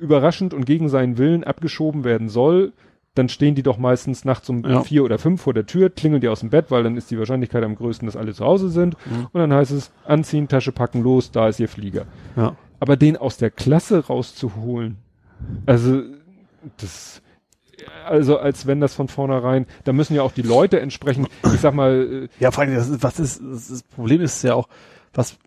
überraschend 0.00 0.52
und 0.52 0.66
gegen 0.66 0.88
seinen 0.88 1.18
Willen 1.18 1.44
abgeschoben 1.44 2.02
werden 2.02 2.28
soll, 2.28 2.72
dann 3.14 3.28
stehen 3.28 3.54
die 3.54 3.62
doch 3.62 3.78
meistens 3.78 4.24
nachts 4.24 4.48
um 4.50 4.64
Ja. 4.64 4.82
vier 4.82 5.04
oder 5.04 5.18
fünf 5.18 5.40
vor 5.40 5.54
der 5.54 5.66
Tür, 5.66 5.88
klingeln 5.88 6.20
die 6.20 6.28
aus 6.28 6.40
dem 6.40 6.50
Bett, 6.50 6.72
weil 6.72 6.82
dann 6.82 6.96
ist 6.96 7.12
die 7.12 7.18
Wahrscheinlichkeit 7.18 7.62
am 7.62 7.76
größten, 7.76 8.06
dass 8.06 8.16
alle 8.16 8.34
zu 8.34 8.44
Hause 8.44 8.70
sind. 8.70 8.96
Mhm. 9.06 9.28
Und 9.32 9.40
dann 9.40 9.52
heißt 9.54 9.70
es, 9.70 9.92
anziehen, 10.04 10.48
Tasche 10.48 10.72
packen, 10.72 11.00
los, 11.02 11.30
da 11.30 11.46
ist 11.48 11.60
ihr 11.60 11.68
Flieger 11.68 12.06
Ja. 12.36 12.56
Aber 12.80 12.96
den 12.96 13.16
aus 13.16 13.36
der 13.36 13.50
Klasse 13.50 14.06
rauszuholen, 14.06 14.96
also 15.66 16.02
das, 16.78 17.22
also 18.06 18.38
als 18.38 18.66
wenn 18.66 18.80
das 18.80 18.94
von 18.94 19.08
vornherein, 19.08 19.66
da 19.84 19.92
müssen 19.92 20.14
ja 20.14 20.22
auch 20.22 20.32
die 20.32 20.42
Leute 20.42 20.80
entsprechend, 20.80 21.28
ich 21.54 21.60
sag 21.60 21.74
mal, 21.74 22.24
äh, 22.24 22.28
Ja, 22.42 22.50
vor 22.50 22.64
allem, 22.64 22.74
das, 22.74 22.88
ist, 22.88 23.02
was 23.02 23.20
ist, 23.20 23.40
das, 23.42 23.82
Problem 23.82 24.20
ist 24.20 24.42
ja 24.42 24.54
auch, 24.54 24.68
was 25.14 25.38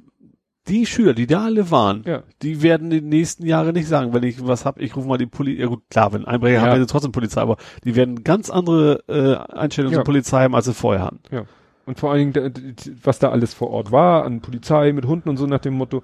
die 0.67 0.85
Schüler, 0.85 1.13
die 1.15 1.25
da 1.25 1.45
alle 1.45 1.71
waren, 1.71 2.03
ja, 2.05 2.21
die 2.43 2.61
werden 2.61 2.91
die 2.91 3.01
nächsten 3.01 3.45
Jahre 3.45 3.73
nicht 3.73 3.87
sagen, 3.87 4.13
wenn 4.13 4.21
ich 4.23 4.45
was 4.45 4.65
hab, 4.65 4.79
ich 4.79 4.95
rufe 4.95 5.07
mal 5.07 5.17
die 5.17 5.25
Polizei. 5.25 5.61
Ja 5.61 5.67
gut, 5.67 5.81
klar, 5.89 6.13
wenn 6.13 6.25
Einbrecher 6.25 6.55
Ja. 6.55 6.61
haben, 6.61 6.69
werden 6.71 6.81
sie 6.83 6.91
trotzdem 6.91 7.11
Polizei, 7.11 7.41
aber 7.41 7.57
die 7.83 7.95
werden 7.95 8.23
ganz 8.23 8.51
andere 8.51 9.03
äh, 9.07 9.35
Einstellungen 9.53 9.93
Ja. 9.93 9.99
zur 9.99 10.05
Polizei 10.05 10.43
haben, 10.43 10.53
als 10.53 10.65
sie 10.65 10.73
vorher 10.75 11.03
hatten. 11.03 11.19
ja. 11.31 11.43
Und 11.85 11.99
vor 11.99 12.11
allen 12.11 12.31
Dingen, 12.33 12.75
was 13.01 13.17
da 13.17 13.29
alles 13.31 13.55
vor 13.55 13.71
Ort 13.71 13.91
war, 13.91 14.23
an 14.23 14.41
Polizei 14.41 14.93
mit 14.93 15.05
Hunden 15.07 15.27
und 15.27 15.37
so 15.37 15.47
nach 15.47 15.57
dem 15.57 15.73
Motto, 15.73 16.03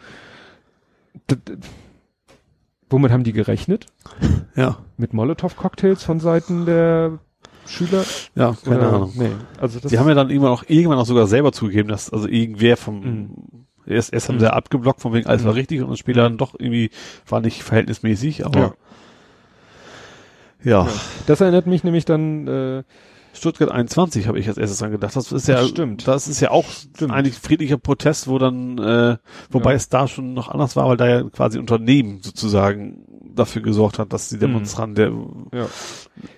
womit 2.89 3.11
haben 3.11 3.23
die 3.23 3.33
gerechnet? 3.33 3.87
Ja. 4.57 4.77
Mit 4.95 5.13
Molotow-Cocktails 5.13 6.01
von 6.03 6.21
Seiten 6.21 6.65
der 6.65 7.19
Schüler? 7.65 8.05
Ja, 8.35 8.55
keine 8.63 8.77
Oder- 8.77 8.93
Ahnung. 8.93 9.11
Nee, 9.15 9.31
also 9.59 9.79
das 9.81 9.91
Die 9.91 9.99
haben 9.99 10.07
ja 10.07 10.13
dann 10.13 10.29
irgendwann 10.29 10.53
auch 10.53 10.63
irgendwann 10.67 10.97
auch 10.97 11.05
sogar 11.05 11.27
selber 11.27 11.51
zugegeben, 11.51 11.89
dass 11.89 12.09
also 12.13 12.29
irgendwer 12.29 12.77
vom 12.77 12.99
Mhm. 13.01 13.29
erst, 13.85 14.13
erst 14.13 14.29
haben 14.29 14.35
Mhm. 14.35 14.39
sie 14.39 14.53
abgeblockt, 14.53 15.01
von 15.01 15.11
wegen 15.13 15.27
alles 15.27 15.43
war 15.43 15.51
Mhm. 15.51 15.57
richtig 15.57 15.81
und 15.81 15.89
dann 15.89 15.97
später 15.97 16.21
dann 16.21 16.37
doch 16.37 16.53
irgendwie 16.57 16.89
war 17.27 17.41
nicht 17.41 17.63
verhältnismäßig, 17.63 18.45
aber 18.45 18.75
ja. 20.63 20.85
Ja. 20.85 20.87
das 21.27 21.41
erinnert 21.41 21.67
mich 21.67 21.83
nämlich 21.83 22.05
dann, 22.05 22.47
äh, 22.47 22.83
Stuttgart 23.35 23.69
21 23.71 24.27
habe 24.27 24.39
ich 24.39 24.47
als 24.47 24.57
erstes 24.57 24.79
dran 24.79 24.91
gedacht. 24.91 25.15
Das 25.15 25.31
ist 25.31 25.47
ja 25.47 25.55
Das 25.57 25.69
stimmt. 25.69 26.07
Das 26.07 26.27
ist 26.27 26.39
ja 26.39 26.51
auch 26.51 26.65
Stimmt. 26.67 27.11
eigentlich 27.11 27.35
friedlicher 27.35 27.77
Protest, 27.77 28.27
wo 28.27 28.37
dann 28.39 28.77
äh, 28.77 29.17
wobei 29.51 29.71
Ja. 29.71 29.75
es 29.75 29.89
da 29.89 30.07
schon 30.07 30.33
noch 30.33 30.47
anders 30.49 30.75
war, 30.75 30.87
weil 30.87 30.97
da 30.97 31.07
ja 31.07 31.23
quasi 31.23 31.59
Unternehmen 31.59 32.19
sozusagen 32.21 33.03
dafür 33.35 33.61
gesorgt 33.61 33.99
hat, 33.99 34.13
dass 34.13 34.29
die 34.29 34.37
Demonstranten 34.39 34.95
der 34.95 35.59
Ja, 35.59 35.67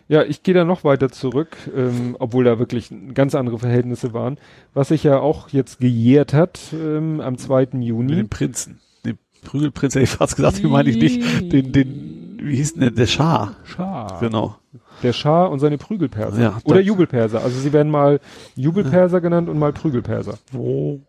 ja 0.07 0.23
ich 0.23 0.41
gehe 0.43 0.55
da 0.55 0.65
noch 0.65 0.83
weiter 0.83 1.09
zurück, 1.11 1.55
ähm, 1.75 2.15
obwohl 2.19 2.43
da 2.43 2.57
wirklich 2.59 2.91
ganz 3.13 3.35
andere 3.35 3.59
Verhältnisse 3.59 4.13
waren. 4.13 4.37
Was 4.73 4.87
sich 4.87 5.03
ja 5.03 5.19
auch 5.19 5.49
jetzt 5.49 5.79
gejährt 5.79 6.33
hat 6.33 6.59
ähm, 6.73 7.21
am 7.21 7.37
2. 7.37 7.67
mit 7.73 7.83
Juni. 7.83 8.15
dem 8.15 8.29
Prinzen. 8.29 8.79
Den 9.05 9.19
Prügelprinz 9.43 9.93
hätte 9.93 10.03
ich 10.05 10.09
fast 10.09 10.35
gesagt, 10.35 10.57
den 10.63 10.71
meine 10.71 10.89
ich 10.89 10.97
nicht. 10.97 11.53
Den, 11.53 11.71
den, 11.71 12.39
wie 12.41 12.55
hieß 12.55 12.73
denn 12.73 12.81
der? 12.81 12.91
Der 12.91 13.05
Schah. 13.07 13.55
Schah. 13.63 14.17
Genau. 14.19 14.55
Der 15.03 15.13
Schah 15.13 15.45
und 15.45 15.59
seine 15.59 15.77
Prügelperser. 15.77 16.41
Ja, 16.41 16.57
Oder 16.63 16.79
Jubelperser. 16.79 17.41
Also 17.43 17.59
sie 17.59 17.73
werden 17.73 17.91
mal 17.91 18.19
Jubelperser 18.55 19.21
genannt 19.21 19.49
und 19.49 19.59
mal 19.59 19.73
Prügelperser. 19.73 20.37
Wo 20.51 21.01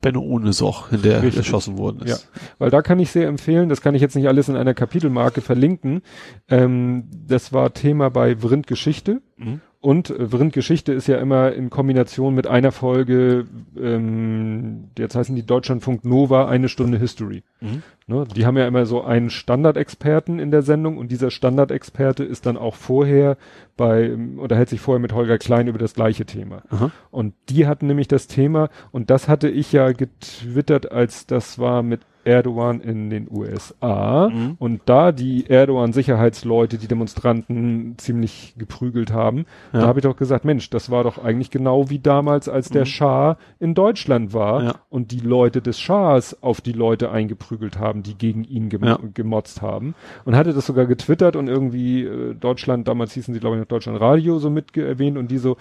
Benno 0.00 0.20
Ohnesoch 0.20 0.92
in 0.92 1.02
der 1.02 1.22
Richtig. 1.22 1.38
erschossen 1.38 1.76
worden 1.76 2.02
ist. 2.02 2.28
Weil 2.58 2.70
da 2.70 2.82
kann 2.82 3.00
ich 3.00 3.10
sehr 3.10 3.26
empfehlen, 3.26 3.68
das 3.68 3.80
kann 3.80 3.96
ich 3.96 4.02
jetzt 4.02 4.14
nicht 4.14 4.28
alles 4.28 4.48
in 4.48 4.56
einer 4.56 4.74
Kapitelmarke 4.74 5.40
verlinken. 5.40 6.02
Ähm, 6.48 7.08
das 7.26 7.52
war 7.52 7.74
Thema 7.74 8.08
bei 8.08 8.36
Vrind 8.40 8.66
Geschichte. 8.68 9.22
Mhm. 9.36 9.60
Und 9.80 10.10
äh, 10.10 10.32
Vrind 10.32 10.52
Geschichte 10.52 10.92
ist 10.92 11.06
ja 11.06 11.18
immer 11.18 11.52
in 11.52 11.70
Kombination 11.70 12.34
mit 12.34 12.48
einer 12.48 12.72
Folge, 12.72 13.46
ähm, 13.80 14.90
jetzt 14.98 15.14
heißen 15.14 15.36
die 15.36 15.46
Deutschlandfunk 15.46 16.04
Nova, 16.04 16.48
eine 16.48 16.68
Stunde 16.68 16.98
History. 16.98 17.44
Mhm. 17.60 17.82
Ne? 18.08 18.26
Die 18.34 18.44
haben 18.44 18.56
ja 18.56 18.66
immer 18.66 18.86
so 18.86 19.04
einen 19.04 19.30
Standardexperten 19.30 20.40
in 20.40 20.50
der 20.50 20.62
Sendung 20.62 20.98
und 20.98 21.12
dieser 21.12 21.30
Standardexperte 21.30 22.24
ist 22.24 22.46
dann 22.46 22.56
auch 22.56 22.74
vorher 22.74 23.36
bei, 23.76 24.12
unterhält 24.12 24.68
sich 24.68 24.80
vorher 24.80 25.00
mit 25.00 25.12
Holger 25.12 25.38
Klein 25.38 25.68
über 25.68 25.78
das 25.78 25.94
gleiche 25.94 26.26
Thema. 26.26 26.62
Aha. 26.70 26.90
Und 27.12 27.34
die 27.48 27.68
hatten 27.68 27.86
nämlich 27.86 28.08
das 28.08 28.26
Thema, 28.26 28.70
und 28.90 29.10
das 29.10 29.28
hatte 29.28 29.48
ich 29.48 29.70
ja 29.72 29.92
getwittert, 29.92 30.90
als 30.90 31.26
das 31.26 31.60
war 31.60 31.84
mit 31.84 32.00
Erdogan 32.28 32.80
in 32.80 33.08
den 33.10 33.26
USA. 33.30 34.28
Mhm. 34.28 34.56
Und 34.58 34.82
da 34.84 35.12
die 35.12 35.48
Erdogan-Sicherheitsleute 35.48 36.76
die 36.78 36.86
Demonstranten 36.86 37.94
ziemlich 37.96 38.54
geprügelt 38.58 39.12
haben, 39.12 39.46
Ja. 39.72 39.80
da 39.80 39.86
habe 39.86 40.00
ich 40.00 40.02
doch 40.04 40.16
gesagt, 40.16 40.44
Mensch, 40.44 40.68
das 40.70 40.90
war 40.90 41.04
doch 41.04 41.22
eigentlich 41.22 41.50
genau 41.50 41.88
wie 41.90 41.98
damals, 41.98 42.48
als 42.48 42.68
der 42.68 42.82
Mhm. 42.82 42.86
Schah 42.86 43.36
in 43.58 43.74
Deutschland 43.74 44.34
war 44.34 44.62
Ja. 44.62 44.74
und 44.90 45.10
die 45.10 45.20
Leute 45.20 45.62
des 45.62 45.80
Schahs 45.80 46.36
auf 46.42 46.60
die 46.60 46.72
Leute 46.72 47.10
eingeprügelt 47.10 47.78
haben, 47.78 48.02
die 48.02 48.14
gegen 48.14 48.44
ihn 48.44 48.68
gem 48.68 48.84
Ja. 48.84 48.98
gemotzt 49.14 49.62
haben. 49.62 49.94
Und 50.24 50.36
hatte 50.36 50.52
das 50.52 50.66
sogar 50.66 50.86
getwittert 50.86 51.34
und 51.34 51.48
irgendwie 51.48 52.04
äh, 52.04 52.34
Deutschland, 52.34 52.86
damals 52.88 53.12
hießen 53.14 53.32
sie 53.32 53.40
glaube 53.40 53.56
ich 53.56 53.60
noch 53.60 53.68
Deutschland 53.68 54.00
Radio 54.00 54.38
so 54.38 54.50
mit 54.50 54.76
erwähnt 54.76 55.16
und 55.16 55.30
die 55.30 55.38
so, 55.38 55.56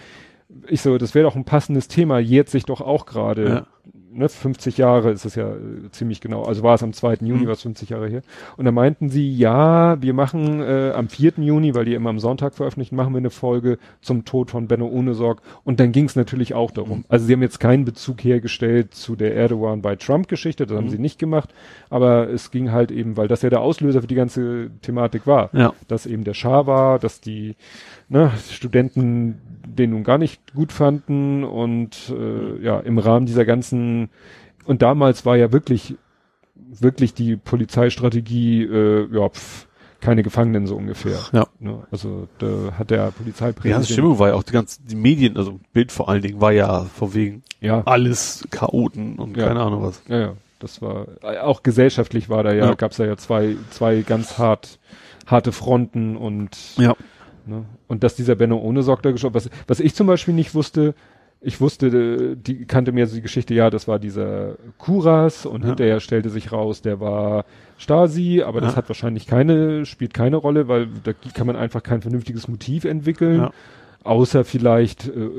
ich 0.67 0.81
so, 0.81 0.97
das 0.97 1.15
wäre 1.15 1.23
doch 1.25 1.35
ein 1.35 1.43
passendes 1.45 1.87
Thema, 1.87 2.19
jährt 2.19 2.49
sich 2.49 2.65
doch 2.65 2.81
auch 2.81 3.05
gerade. 3.05 3.47
Ja. 3.47 3.65
Ne, 4.17 4.29
50 4.29 4.79
Jahre 4.79 5.11
ist 5.11 5.25
es 5.25 5.35
ja 5.35 5.47
äh, 5.47 5.91
ziemlich 5.91 6.21
genau. 6.21 6.41
Also 6.43 6.63
war 6.63 6.73
es 6.73 6.81
am 6.81 6.91
2. 6.91 7.17
Juni, 7.21 7.43
Mhm. 7.43 7.45
war 7.45 7.53
es 7.53 7.61
50 7.61 7.89
Jahre 7.89 8.07
her. 8.07 8.21
Und 8.57 8.65
da 8.65 8.71
meinten 8.71 9.09
sie, 9.09 9.31
ja, 9.31 10.01
wir 10.01 10.13
machen 10.15 10.59
äh, 10.59 10.91
am 10.95 11.07
4. 11.07 11.33
Juni, 11.37 11.75
weil 11.75 11.85
die 11.85 11.93
immer 11.93 12.09
am 12.09 12.17
Sonntag 12.19 12.55
veröffentlichen, 12.55 12.95
machen 12.95 13.13
wir 13.13 13.19
eine 13.19 13.29
Folge 13.29 13.77
zum 14.01 14.25
Tod 14.25 14.49
von 14.49 14.67
Benno 14.67 14.87
Ohnesorg. 14.87 15.41
Und 15.63 15.79
dann 15.79 15.91
ging 15.91 16.05
es 16.05 16.15
natürlich 16.15 16.55
auch 16.55 16.71
darum. 16.71 16.99
Mhm. 16.99 17.05
Also 17.09 17.27
sie 17.27 17.33
haben 17.33 17.43
jetzt 17.43 17.59
keinen 17.59 17.85
Bezug 17.85 18.23
hergestellt 18.23 18.95
zu 18.95 19.15
der 19.15 19.35
Erdogan 19.35 19.83
bei 19.83 19.95
Trump-Geschichte, 19.95 20.65
das 20.65 20.75
haben 20.75 20.85
Mhm. 20.85 20.89
sie 20.89 20.99
nicht 20.99 21.19
gemacht. 21.19 21.53
Aber 21.91 22.27
es 22.27 22.49
ging 22.49 22.71
halt 22.71 22.89
eben, 22.89 23.17
weil 23.17 23.27
das 23.27 23.43
ja 23.43 23.51
der 23.51 23.61
Auslöser 23.61 24.01
für 24.01 24.07
die 24.07 24.15
ganze 24.15 24.71
Thematik 24.81 25.27
war 25.27 25.51
Ja. 25.53 25.73
dass 25.87 26.07
eben 26.07 26.23
der 26.23 26.33
Schah 26.33 26.65
war, 26.65 26.97
dass 26.97 27.21
die 27.21 27.55
ne, 28.09 28.31
Studenten 28.51 29.39
den 29.65 29.91
nun 29.91 30.03
gar 30.03 30.17
nicht 30.17 30.53
gut 30.53 30.71
fanden 30.71 31.43
und 31.43 32.11
äh, 32.11 32.63
ja, 32.63 32.79
im 32.79 32.97
Rahmen 32.97 33.25
dieser 33.25 33.45
ganzen 33.45 34.09
und 34.65 34.81
damals 34.81 35.25
war 35.25 35.37
ja 35.37 35.51
wirklich 35.51 35.95
wirklich 36.55 37.13
die 37.13 37.35
Polizeistrategie 37.37 38.63
äh, 38.63 39.07
ja 39.13 39.29
pf, 39.29 39.67
keine 40.01 40.23
Gefangenen 40.23 40.67
so 40.67 40.75
ungefähr. 40.75 41.19
Ja. 41.31 41.47
Ne? 41.59 41.83
Also 41.91 42.27
da 42.39 42.73
hat 42.77 42.89
der 42.91 42.97
Die 42.97 43.01
ganze 43.01 43.17
Polizeipräsident 43.23 43.87
Stimmung 43.87 44.19
war 44.19 44.29
ja 44.29 44.33
auch 44.35 44.43
die 44.43 44.53
ganzen, 44.53 44.85
die 44.87 44.95
Medien, 44.95 45.37
also 45.37 45.59
Bild 45.73 45.91
vor 45.91 46.09
allen 46.09 46.21
Dingen 46.21 46.39
war 46.41 46.51
ja 46.51 46.83
vor 46.85 47.13
wegen 47.13 47.43
ja, 47.61 47.81
alles 47.85 48.47
Chaoten 48.51 49.17
und 49.17 49.37
Ja. 49.37 49.47
keine 49.47 49.61
Ahnung 49.61 49.83
was. 49.83 50.01
ja, 50.07 50.17
ja. 50.19 50.33
Das 50.59 50.81
war, 50.81 51.05
auch 51.43 51.61
gesellschaftlich 51.61 52.29
war 52.29 52.41
da 52.43 52.51
ja, 52.51 52.65
Ja. 52.65 52.73
gab's 52.73 52.97
da 52.97 53.05
ja 53.05 53.15
zwei, 53.15 53.55
zwei 53.69 54.01
ganz 54.01 54.39
hart, 54.39 54.79
harte 55.27 55.51
Fronten 55.51 56.17
und, 56.17 56.57
Ja. 56.77 56.95
Ne, 57.47 57.65
und 57.87 58.03
dass 58.03 58.15
dieser 58.15 58.35
Benno 58.35 58.57
ohne 58.57 58.83
Sock 58.83 59.01
da 59.01 59.11
geschoben, 59.11 59.35
was, 59.35 59.49
was 59.67 59.79
ich 59.79 59.95
zum 59.95 60.07
Beispiel 60.07 60.33
nicht 60.33 60.53
wusste, 60.55 60.93
ich 61.39 61.61
wusste, 61.61 61.87
äh, 61.87 62.35
die 62.35 62.65
kannte 62.65 62.91
mir 62.91 63.05
so 63.07 63.15
die 63.15 63.21
Geschichte, 63.21 63.53
ja, 63.53 63.69
das 63.69 63.87
war 63.87 63.99
dieser 63.99 64.55
Kuras 64.77 65.45
und 65.45 65.61
Ja. 65.61 65.67
hinterher 65.67 65.99
stellte 65.99 66.29
sich 66.29 66.51
raus, 66.51 66.81
der 66.81 66.99
war 66.99 67.45
Stasi, 67.77 68.41
aber 68.41 68.59
das 68.59 68.71
Ja. 68.73 68.77
hat 68.77 68.89
wahrscheinlich 68.89 69.27
keine, 69.27 69.85
spielt 69.85 70.13
keine 70.13 70.37
Rolle, 70.37 70.67
weil 70.67 70.87
da 71.03 71.13
kann 71.33 71.45
man 71.47 71.55
einfach 71.55 71.83
kein 71.83 72.01
vernünftiges 72.01 72.47
Motiv 72.47 72.85
entwickeln. 72.85 73.41
Ja. 73.41 73.51
Außer 74.03 74.45
vielleicht 74.45 75.07
äh, 75.07 75.29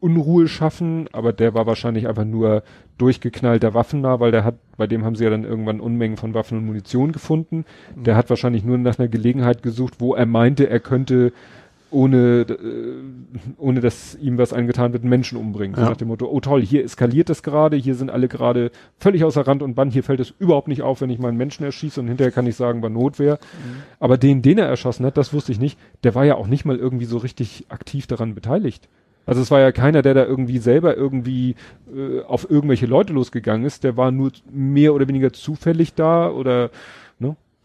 Unruhe 0.00 0.48
schaffen, 0.48 1.08
aber 1.12 1.32
der 1.32 1.54
war 1.54 1.66
wahrscheinlich 1.66 2.08
einfach 2.08 2.24
nur 2.24 2.62
durchgeknallter 2.98 3.74
Waffennah, 3.74 4.20
weil 4.20 4.32
der 4.32 4.44
hat, 4.44 4.56
bei 4.76 4.86
dem 4.86 5.04
haben 5.04 5.14
sie 5.14 5.24
ja 5.24 5.30
dann 5.30 5.44
irgendwann 5.44 5.80
Unmengen 5.80 6.16
von 6.16 6.34
Waffen 6.34 6.58
und 6.58 6.66
Munition 6.66 7.12
gefunden. 7.12 7.64
Mhm. 7.94 8.04
Der 8.04 8.16
hat 8.16 8.30
wahrscheinlich 8.30 8.64
nur 8.64 8.78
nach 8.78 8.98
einer 8.98 9.08
Gelegenheit 9.08 9.62
gesucht, 9.62 9.94
wo 9.98 10.14
er 10.14 10.26
meinte, 10.26 10.68
er 10.68 10.80
könnte 10.80 11.32
ohne, 11.90 12.46
äh, 12.48 13.54
ohne 13.58 13.80
dass 13.80 14.16
ihm 14.20 14.38
was 14.38 14.52
angetan 14.52 14.92
wird, 14.92 15.02
einen 15.02 15.10
Menschen 15.10 15.38
umbringen. 15.38 15.76
So 15.76 15.82
Ja. 15.82 15.90
nach 15.90 15.96
dem 15.96 16.08
Motto, 16.08 16.26
oh 16.26 16.40
toll, 16.40 16.62
hier 16.62 16.84
eskaliert 16.84 17.30
es 17.30 17.42
gerade, 17.42 17.76
hier 17.76 17.94
sind 17.94 18.10
alle 18.10 18.28
gerade 18.28 18.70
völlig 18.98 19.24
außer 19.24 19.46
Rand 19.46 19.62
und 19.62 19.74
Band, 19.74 19.92
hier 19.92 20.02
fällt 20.02 20.20
es 20.20 20.34
überhaupt 20.38 20.68
nicht 20.68 20.82
auf, 20.82 21.00
wenn 21.00 21.10
ich 21.10 21.18
mal 21.18 21.28
einen 21.28 21.36
Menschen 21.38 21.64
erschieße 21.64 22.00
und 22.00 22.08
hinterher 22.08 22.32
kann 22.32 22.46
ich 22.46 22.56
sagen, 22.56 22.82
war 22.82 22.90
Notwehr. 22.90 23.38
Aber 24.00 24.18
den, 24.18 24.42
den 24.42 24.58
er 24.58 24.66
erschossen 24.66 25.06
hat, 25.06 25.16
das 25.16 25.32
wusste 25.32 25.52
ich 25.52 25.60
nicht, 25.60 25.78
der 26.04 26.14
war 26.14 26.24
ja 26.24 26.34
auch 26.34 26.48
nicht 26.48 26.64
mal 26.64 26.76
irgendwie 26.76 27.04
so 27.06 27.18
richtig 27.18 27.66
aktiv 27.68 28.06
daran 28.06 28.34
beteiligt. 28.34 28.88
Also 29.24 29.42
es 29.42 29.50
war 29.50 29.58
ja 29.60 29.72
keiner, 29.72 30.02
der 30.02 30.14
da 30.14 30.24
irgendwie 30.24 30.58
selber 30.58 30.96
irgendwie 30.96 31.56
äh, 31.92 32.22
auf 32.22 32.48
irgendwelche 32.48 32.86
Leute 32.86 33.12
losgegangen 33.12 33.66
ist, 33.66 33.82
der 33.82 33.96
war 33.96 34.12
nur 34.12 34.30
mehr 34.52 34.94
oder 34.94 35.08
weniger 35.08 35.32
zufällig 35.32 35.94
da 35.94 36.30
oder? 36.30 36.70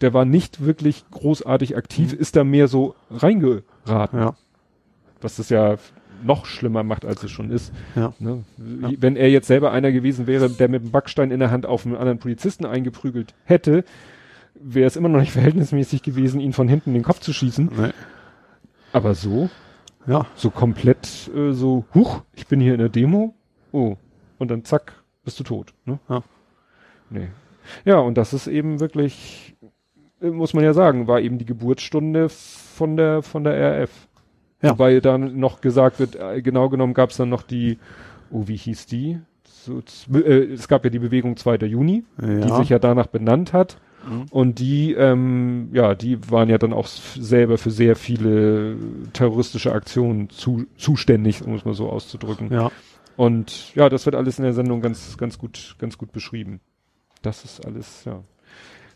Der 0.02 0.14
war 0.14 0.26
nicht 0.26 0.64
wirklich 0.66 1.06
großartig 1.12 1.78
aktiv, 1.78 2.14
ist 2.14 2.36
da 2.36 2.44
mehr 2.44 2.68
so 2.68 2.96
reingeraten, 3.12 4.20
Ja. 4.20 4.36
was 5.22 5.36
das 5.38 5.50
ja 5.50 5.76
noch 6.24 6.46
schlimmer 6.46 6.84
macht, 6.84 7.06
als 7.06 7.24
es 7.24 7.32
schon 7.32 7.50
ist. 7.50 7.72
Ja. 7.96 8.14
Ne? 8.20 8.44
Wie- 8.58 9.02
Wenn 9.02 9.16
er 9.16 9.30
jetzt 9.30 9.48
selber 9.48 9.72
einer 9.72 9.92
gewesen 9.92 10.28
wäre, 10.28 10.50
der 10.50 10.70
mit 10.70 10.84
dem 10.84 10.92
Backstein 10.92 11.32
in 11.32 11.40
der 11.40 11.50
Hand 11.52 11.66
auf 11.66 11.86
einen 11.86 11.96
anderen 11.96 12.20
Polizisten 12.20 12.66
eingeprügelt 12.66 13.34
hätte, 13.46 13.84
wäre 14.56 14.86
es 14.86 14.96
immer 14.96 15.10
noch 15.10 15.20
nicht 15.20 15.32
verhältnismäßig 15.40 16.04
gewesen, 16.04 16.40
ihn 16.40 16.54
von 16.54 16.68
hinten 16.68 16.92
in 16.92 16.96
den 16.96 17.04
Kopf 17.04 17.20
zu 17.22 17.34
schießen. 17.34 17.72
Nee. 17.76 17.90
Aber 18.94 19.16
so, 19.16 19.50
Ja. 20.08 20.26
so 20.36 20.50
komplett 20.52 21.30
äh, 21.36 21.54
so, 21.54 21.86
huch, 21.94 22.22
ich 22.34 22.46
bin 22.48 22.60
hier 22.60 22.74
in 22.74 22.80
der 22.80 22.90
Demo, 22.90 23.34
oh, 23.72 23.96
und 24.38 24.52
dann 24.52 24.64
zack, 24.64 24.94
bist 25.24 25.40
du 25.40 25.44
tot. 25.44 25.74
Ne? 25.86 26.00
Ja. 26.10 26.24
Nee. 27.10 27.28
Ja, 27.86 28.00
und 28.00 28.16
das 28.18 28.34
ist 28.34 28.48
eben 28.48 28.80
wirklich, 28.80 29.56
muss 30.22 30.54
man 30.54 30.64
ja 30.64 30.74
sagen, 30.74 31.08
war 31.08 31.20
eben 31.22 31.38
die 31.38 31.46
Geburtsstunde 31.46 32.30
von 32.30 32.98
der 32.98 33.22
von 33.22 33.44
der 33.44 33.84
RF. 33.84 34.08
Ja. 34.62 34.72
Wobei 34.72 35.00
dann 35.00 35.40
noch 35.40 35.62
gesagt 35.62 36.00
wird, 36.00 36.16
äh, 36.16 36.42
genau 36.42 36.70
genommen 36.70 36.94
gab 36.94 37.10
es 37.10 37.18
dann 37.18 37.30
noch 37.30 37.42
die, 37.42 37.80
oh, 38.30 38.44
wie 38.48 38.56
hieß 38.58 38.86
die? 38.86 39.20
So, 39.44 39.82
äh, 40.14 40.54
es 40.54 40.68
gab 40.68 40.84
ja 40.84 40.90
die 40.90 41.00
Bewegung 41.00 41.36
2. 41.38 41.56
Juni, 41.66 42.04
die 42.20 42.48
Ja. 42.48 42.58
sich 42.58 42.70
ja 42.70 42.80
danach 42.80 43.08
benannt 43.08 43.54
hat. 43.54 43.78
Mhm. 44.08 44.26
Und 44.32 44.60
die, 44.60 44.94
ähm, 44.94 45.70
ja, 45.74 45.94
die 45.96 46.18
waren 46.32 46.50
ja 46.50 46.58
dann 46.58 46.74
auch 46.74 46.88
selber 46.88 47.58
für 47.58 47.70
sehr 47.72 47.96
viele 47.96 48.76
terroristische 49.14 49.72
Aktionen 49.74 50.30
zu, 50.30 50.66
zuständig, 50.78 51.44
um 51.44 51.54
es 51.56 51.66
mal 51.66 51.74
so 51.76 51.90
auszudrücken. 51.90 52.52
Ja. 52.52 52.72
Und 53.18 53.76
ja, 53.76 53.90
das 53.90 54.06
wird 54.06 54.16
alles 54.16 54.40
in 54.40 54.44
der 54.44 54.54
Sendung 54.54 54.82
ganz, 54.82 55.18
ganz 55.18 55.38
gut, 55.38 55.76
ganz 55.78 55.98
gut 55.98 56.12
beschrieben. 56.12 56.60
Das 57.22 57.44
ist 57.44 57.64
alles, 57.66 58.06
ja. 58.06 58.24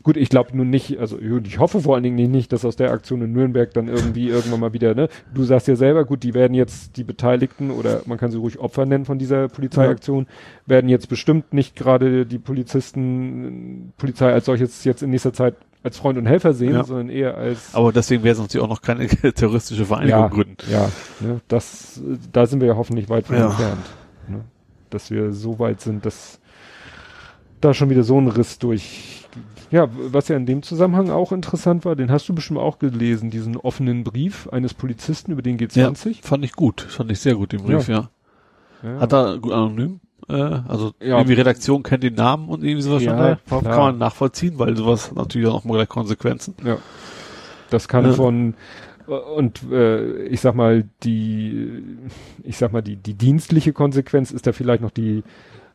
Gut, 0.06 0.18
ich 0.18 0.30
glaube 0.30 0.56
nun 0.56 0.70
nicht, 0.70 1.00
also 1.00 1.18
ich 1.20 1.58
hoffe 1.58 1.82
vor 1.82 1.96
allen 1.96 2.04
Dingen 2.04 2.30
nicht, 2.32 2.54
dass 2.54 2.64
aus 2.64 2.76
der 2.76 2.92
Aktion 2.92 3.24
in 3.24 3.34
Nürnberg 3.34 3.74
dann 3.74 3.88
irgendwie 3.88 4.30
irgendwann 4.30 4.60
mal 4.60 4.72
wieder, 4.72 4.94
ne? 4.94 5.10
Du 5.34 5.44
sagst 5.44 5.68
ja 5.68 5.76
selber, 5.76 6.06
gut, 6.06 6.22
die 6.22 6.36
werden 6.36 6.54
jetzt 6.54 6.96
die 6.98 7.04
Beteiligten 7.04 7.72
oder 7.72 8.04
man 8.06 8.20
kann 8.20 8.30
sie 8.30 8.38
ruhig 8.38 8.60
Opfer 8.60 8.86
nennen 8.86 9.06
von 9.06 9.18
dieser 9.18 9.48
Polizeiaktion, 9.48 10.28
werden 10.68 10.92
jetzt 10.92 11.10
bestimmt 11.10 11.56
nicht 11.56 11.76
gerade 11.76 12.28
die 12.28 12.38
Polizisten, 12.38 13.94
Polizei 13.98 14.32
als 14.32 14.46
solches 14.46 14.84
jetzt 14.84 15.02
in 15.02 15.10
nächster 15.10 15.34
Zeit 15.34 15.56
als 15.82 15.98
Freund 15.98 16.20
und 16.20 16.28
Helfer 16.28 16.54
sehen, 16.54 16.74
Ja. 16.74 16.84
sondern 16.84 17.10
eher 17.10 17.36
als 17.36 17.74
Aber 17.74 17.92
deswegen 17.92 18.24
werden 18.24 18.36
sie 18.36 18.42
natürlich 18.44 18.64
auch 18.64 18.70
noch 18.70 18.84
keine 18.84 19.08
terroristische 19.34 19.86
Vereinigung 19.86 20.20
ja, 20.22 20.28
gründen. 20.28 20.58
Ja, 20.72 20.90
ne, 21.20 21.42
das, 21.48 22.00
da 22.32 22.46
sind 22.46 22.60
wir 22.60 22.68
ja 22.68 22.76
hoffentlich 22.76 23.10
weit 23.10 23.26
von 23.26 23.38
Ja. 23.38 23.48
entfernt. 23.48 23.86
Ne? 24.28 24.42
Dass 24.92 25.10
wir 25.10 25.34
so 25.34 25.58
weit 25.58 25.82
sind, 25.82 26.06
dass 26.06 26.40
da 27.60 27.74
schon 27.74 27.90
wieder 27.90 28.04
so 28.04 28.20
ein 28.22 28.28
Riss 28.28 28.60
durch. 28.60 29.25
Ja, 29.72 29.88
was 30.12 30.28
ja 30.28 30.36
in 30.38 30.46
dem 30.46 30.62
Zusammenhang 30.64 31.10
auch 31.10 31.32
interessant 31.32 31.86
war, 31.86 31.96
den 31.96 32.12
hast 32.12 32.30
du 32.30 32.36
bestimmt 32.36 32.60
auch 32.60 32.80
gelesen, 32.80 33.30
diesen 33.32 33.58
offenen 33.58 34.04
Brief 34.04 34.48
eines 34.50 34.74
Polizisten 34.74 35.32
über 35.32 35.42
den 35.42 35.58
G20. 35.58 36.18
Fand 36.24 36.46
ich 36.46 36.54
gut. 36.54 36.82
Fand 36.82 37.12
ich 37.12 37.20
sehr 37.20 37.36
gut, 37.36 37.52
den 37.52 37.64
Brief, 37.64 37.88
ja. 37.88 38.10
Ja. 38.84 39.00
Hat 39.00 39.14
er 39.14 39.38
gut 39.40 39.52
anonym? 39.54 40.00
Äh, 40.30 40.34
also 40.34 40.94
Ja. 41.00 41.18
irgendwie 41.18 41.34
Redaktion 41.34 41.84
kennt 41.84 42.04
den 42.04 42.16
Namen 42.16 42.50
und 42.50 42.64
irgendwie 42.64 42.82
sowas 42.84 43.04
Ja, 43.04 43.40
schon 43.50 43.64
da. 43.64 43.70
Kann 43.70 43.80
man 43.80 43.98
nachvollziehen, 43.98 44.58
weil 44.60 44.76
sowas 44.78 45.12
natürlich 45.14 45.48
auch 45.48 45.64
mal 45.66 45.76
gleich 45.76 45.90
Konsequenzen. 45.90 46.56
Ja. 46.64 46.78
Das 47.70 47.88
kann 47.88 48.06
Ja. 48.06 48.14
von 48.14 48.54
und 49.36 49.62
äh, 49.72 50.24
ich 50.26 50.42
sag 50.42 50.56
mal 50.56 50.84
die 51.04 51.84
ich 52.44 52.58
sag 52.58 52.74
mal 52.74 52.82
die 52.82 52.96
die 52.96 53.14
dienstliche 53.14 53.72
Konsequenz 53.72 54.32
ist 54.32 54.48
da 54.48 54.52
vielleicht 54.52 54.82
noch 54.82 54.90
die 54.90 55.24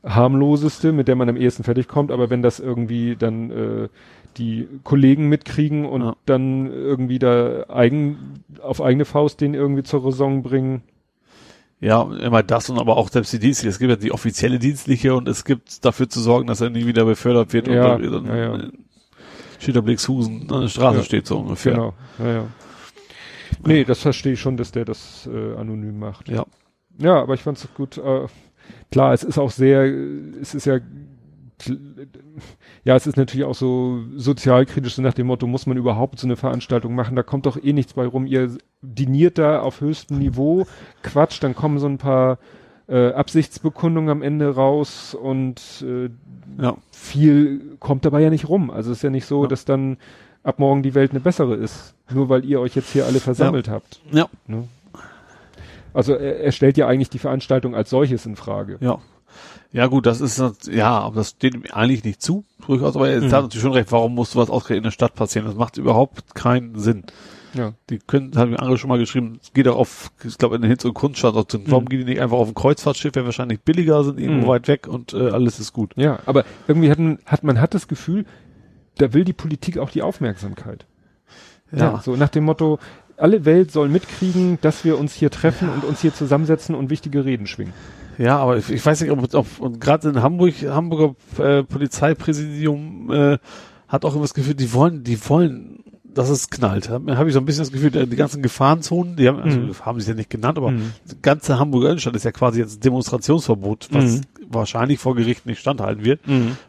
harmloseste, 0.05 0.93
mit 0.93 1.09
der 1.09 1.17
man 1.17 1.29
am 1.29 1.37
ehesten 1.37 1.63
fertig 1.65 1.89
kommt, 1.89 2.11
aber 2.11 2.31
wenn 2.31 2.43
das 2.43 2.59
irgendwie 2.61 3.17
dann 3.17 3.51
äh, 3.51 3.89
die 4.37 4.69
Kollegen 4.85 5.29
mitkriegen 5.29 5.85
und 5.85 6.03
Ja. 6.03 6.17
dann 6.27 6.71
irgendwie 6.73 7.19
da 7.19 7.65
eigen 7.69 8.43
auf 8.63 8.81
eigene 8.81 9.05
Faust 9.05 9.41
den 9.41 9.55
irgendwie 9.55 9.83
zur 9.83 10.05
Raison 10.05 10.43
bringen. 10.43 10.83
Ja, 11.81 12.03
immer 12.21 12.43
das 12.43 12.69
und 12.71 12.79
aber 12.79 12.97
auch 12.97 13.09
selbst 13.09 13.33
die 13.33 13.39
dienstliche. 13.39 13.71
Es 13.71 13.79
gibt 13.79 13.91
ja 13.91 13.97
die 13.97 14.13
offizielle 14.13 14.59
dienstliche 14.59 15.15
und 15.15 15.27
es 15.29 15.45
gibt 15.45 15.85
dafür 15.85 16.09
zu 16.09 16.21
sorgen, 16.21 16.47
dass 16.47 16.61
er 16.61 16.71
nie 16.71 16.87
wieder 16.87 17.05
befördert 17.07 17.53
wird 17.53 17.69
Ja, 17.69 17.95
und 17.95 18.03
dann 18.03 18.27
ja, 18.27 18.37
ja. 18.57 18.69
steht 19.59 19.75
der 19.77 19.83
Blixhusen 19.83 20.47
an 20.51 20.61
der 20.63 20.69
Straße 20.69 20.99
Ja. 20.99 21.05
steht 21.05 21.27
so 21.27 21.39
ungefähr. 21.39 21.73
Genau. 21.73 21.95
Ja, 22.19 22.33
ja. 22.33 22.45
Nee, 23.67 23.85
das 23.85 24.01
verstehe 24.01 24.35
ich 24.35 24.41
schon, 24.41 24.57
dass 24.57 24.73
der 24.73 24.85
das 24.85 25.29
äh, 25.33 25.55
anonym 25.57 25.99
macht. 25.99 26.29
Ja. 26.29 26.45
Ja, 26.99 27.21
aber 27.23 27.35
ich 27.35 27.43
fand's 27.43 27.67
gut. 27.75 27.97
Äh, 27.99 28.27
klar, 28.91 29.13
es 29.13 29.23
ist 29.25 29.39
auch 29.39 29.51
sehr, 29.51 29.85
es 30.41 30.55
ist 30.55 30.67
ja, 30.67 30.79
ja, 32.85 32.97
es 32.97 33.07
ist 33.07 33.17
natürlich 33.17 33.45
auch 33.45 33.55
so 33.55 34.01
sozialkritisch, 34.17 34.95
so 34.95 35.03
nach 35.03 35.15
dem 35.15 35.27
Motto, 35.27 35.47
muss 35.47 35.67
man 35.67 35.77
überhaupt 35.77 36.19
so 36.19 36.27
eine 36.27 36.37
Veranstaltung 36.37 36.95
machen? 36.95 37.17
Da 37.17 37.23
kommt 37.23 37.47
doch 37.47 37.63
eh 37.63 37.73
nichts 37.73 37.93
bei 37.95 38.07
rum. 38.07 38.27
Ihr 38.27 38.57
diniert 38.83 39.39
da 39.39 39.61
auf 39.61 39.81
höchstem 39.81 40.19
Niveau, 40.19 40.67
Quatsch, 41.03 41.43
dann 41.43 41.55
kommen 41.55 41.79
so 41.79 41.87
ein 41.87 41.99
paar 41.99 42.39
äh, 42.89 43.13
Absichtsbekundungen 43.13 44.11
am 44.11 44.23
Ende 44.23 44.55
raus 44.55 45.15
und 45.15 45.85
äh, 45.87 46.09
Ja. 46.63 46.77
viel 46.91 47.77
kommt 47.79 48.05
dabei 48.05 48.23
ja 48.23 48.31
nicht 48.31 48.49
rum. 48.49 48.71
Also 48.71 48.91
es 48.91 48.99
ist 48.99 49.03
ja 49.03 49.11
nicht 49.11 49.27
so, 49.27 49.43
Ja. 49.43 49.49
dass 49.49 49.65
dann 49.65 49.99
ab 50.43 50.59
morgen 50.59 50.83
die 50.83 50.95
Welt 50.95 51.11
eine 51.11 51.21
bessere 51.21 51.55
ist, 51.55 51.95
nur 52.11 52.29
weil 52.31 52.45
ihr 52.45 52.61
euch 52.61 52.75
jetzt 52.75 52.91
hier 52.91 53.05
alle 53.07 53.21
versammelt 53.21 53.69
habt. 53.69 54.01
Ja. 54.11 54.29
Ne? 54.47 54.65
Also 55.95 56.15
er, 56.15 56.41
er 56.41 56.53
stellt 56.53 56.77
ja 56.77 56.87
eigentlich 56.87 57.11
die 57.11 57.19
Veranstaltung 57.19 57.75
als 57.75 57.91
solches 57.91 58.27
in 58.27 58.37
Frage. 58.37 58.79
Ja. 58.81 58.99
Ja 59.73 59.87
gut, 59.87 60.07
das 60.07 60.21
ist 60.21 60.43
ja, 60.69 60.99
aber 60.99 61.17
das 61.17 61.31
steht 61.31 61.55
ihm 61.55 61.63
eigentlich 61.73 62.03
nicht 62.03 62.21
zu, 62.21 62.45
durchaus, 62.67 62.97
aber 62.97 63.09
er 63.09 63.21
Mhm. 63.21 63.27
hat 63.27 63.43
natürlich 63.43 63.63
schon 63.63 63.73
recht, 63.73 63.93
warum 63.93 64.15
muss 64.17 64.33
sowas 64.33 64.51
ausgerechnet 64.51 64.79
in 64.79 64.83
der 64.85 64.91
Stadt 64.91 65.15
passieren? 65.15 65.47
Das 65.47 65.55
macht 65.55 65.77
überhaupt 65.79 66.35
keinen 66.35 66.77
Sinn. 66.79 67.05
Ja. 67.55 67.73
Die 67.89 67.99
können, 67.99 68.31
mir 68.31 68.59
andere 68.61 68.79
schon 68.79 68.89
mal 68.89 68.99
geschrieben, 68.99 69.39
es 69.43 69.53
geht 69.53 69.69
auch 69.69 69.77
auf, 69.77 70.11
ich 70.25 70.39
glaube 70.39 70.57
in 70.57 70.63
den 70.63 70.69
Hinz- 70.71 70.85
und 70.85 70.95
Kunststadt, 70.95 71.35
auch 71.37 71.45
zu- 71.45 71.61
warum 71.67 71.85
Mhm. 71.85 71.89
gehen 71.89 71.99
die 72.01 72.05
nicht 72.07 72.21
einfach 72.21 72.37
auf 72.39 72.49
ein 72.49 72.55
Kreuzfahrtschiff, 72.55 73.15
wäre 73.15 73.25
wahrscheinlich 73.27 73.61
billiger, 73.61 74.03
sind 74.03 74.19
irgendwo 74.19 74.47
Mhm. 74.47 74.51
weit 74.51 74.67
weg 74.69 74.89
und 74.89 75.13
äh, 75.15 75.31
alles 75.31 75.61
ist 75.61 75.73
gut. 75.73 75.93
Ja, 75.97 76.19
aber 76.27 76.45
irgendwie 76.67 76.91
hat 76.91 76.99
man, 76.99 77.19
hat 77.27 77.45
man 77.45 77.61
hat 77.61 77.75
das 77.75 77.87
Gefühl, 77.87 78.25
da 78.99 79.13
will 79.13 79.25
die 79.25 79.33
Politik 79.33 79.79
auch 79.79 79.91
die 79.91 80.03
Aufmerksamkeit. 80.03 80.87
Ja. 81.73 82.01
so 82.05 82.17
nach 82.17 82.29
dem 82.31 82.45
Motto, 82.45 82.81
alle 83.21 83.45
Welt 83.45 83.71
soll 83.71 83.89
mitkriegen, 83.89 84.59
dass 84.61 84.85
wir 84.85 84.99
uns 84.99 85.15
hier 85.15 85.31
treffen 85.31 85.69
und 85.69 85.85
uns 85.85 86.01
hier 86.01 86.13
zusammensetzen 86.13 86.75
und 86.75 86.91
wichtige 86.91 87.25
Reden 87.25 87.47
schwingen. 87.47 87.73
Ja, 88.19 88.39
aber 88.39 88.59
ich, 88.59 88.69
ich 88.71 88.85
weiß 88.85 89.01
nicht, 89.01 89.11
ob, 89.11 89.35
ob 89.35 89.47
und 89.61 89.81
gerade 89.81 90.09
in 90.11 90.23
Hamburg, 90.23 90.55
Hamburger 90.67 91.15
äh, 91.39 91.63
Polizeipräsidium 91.63 93.11
äh, 93.11 93.39
hat 93.89 94.05
auch 94.05 94.13
immer 94.15 94.23
das 94.23 94.35
Gefühl, 94.35 94.55
die 94.55 94.73
wollen, 94.73 95.05
die 95.05 95.19
wollen, 95.29 95.85
dass 96.05 96.29
es 96.29 96.51
knallt. 96.51 96.89
Habe 96.89 97.17
hab 97.17 97.27
ich 97.27 97.33
so 97.33 97.39
ein 97.39 97.45
bisschen 97.45 97.63
das 97.63 97.73
Gefühl, 97.73 97.91
die 97.91 98.17
ganzen 98.17 98.43
Gefahrenzonen, 98.43 99.17
die 99.17 99.29
haben, 99.29 99.41
also 99.41 99.59
Mhm. 99.59 99.75
haben 99.81 100.01
sie 100.01 100.11
ja 100.11 100.17
nicht 100.17 100.31
genannt, 100.31 100.59
aber 100.59 100.73
Mhm. 100.73 100.93
die 101.11 101.23
ganze 101.23 101.59
Hamburger 101.59 101.89
Innenstadt 101.91 102.17
ist 102.17 102.25
ja 102.25 102.33
quasi 102.33 102.61
jetzt 102.61 102.85
Demonstrationsverbot, 102.85 103.89
was 103.93 104.17
Mhm. 104.17 104.21
wahrscheinlich 104.49 104.99
vor 104.99 105.15
Gericht 105.15 105.47
nicht 105.47 105.61
standhalten 105.61 106.05
wird. 106.05 106.21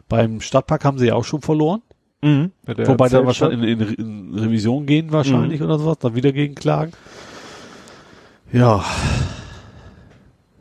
Beim 0.08 0.40
Stadtpark 0.40 0.84
haben 0.84 0.98
sie 0.98 1.06
ja 1.08 1.14
auch 1.14 1.24
schon 1.24 1.42
verloren, 1.42 1.82
Der 2.22 2.86
wobei 2.86 3.08
dann 3.08 3.26
wahrscheinlich 3.26 3.68
in, 3.68 3.80
in, 3.80 3.94
in 4.32 4.38
Revision 4.38 4.86
gehen 4.86 5.10
wahrscheinlich 5.10 5.60
oder 5.60 5.78
sowas, 5.78 5.98
dann 5.98 6.14
wieder 6.14 6.32
gegen 6.32 6.54
klagen. 6.54 6.92
Ja. 8.52 8.84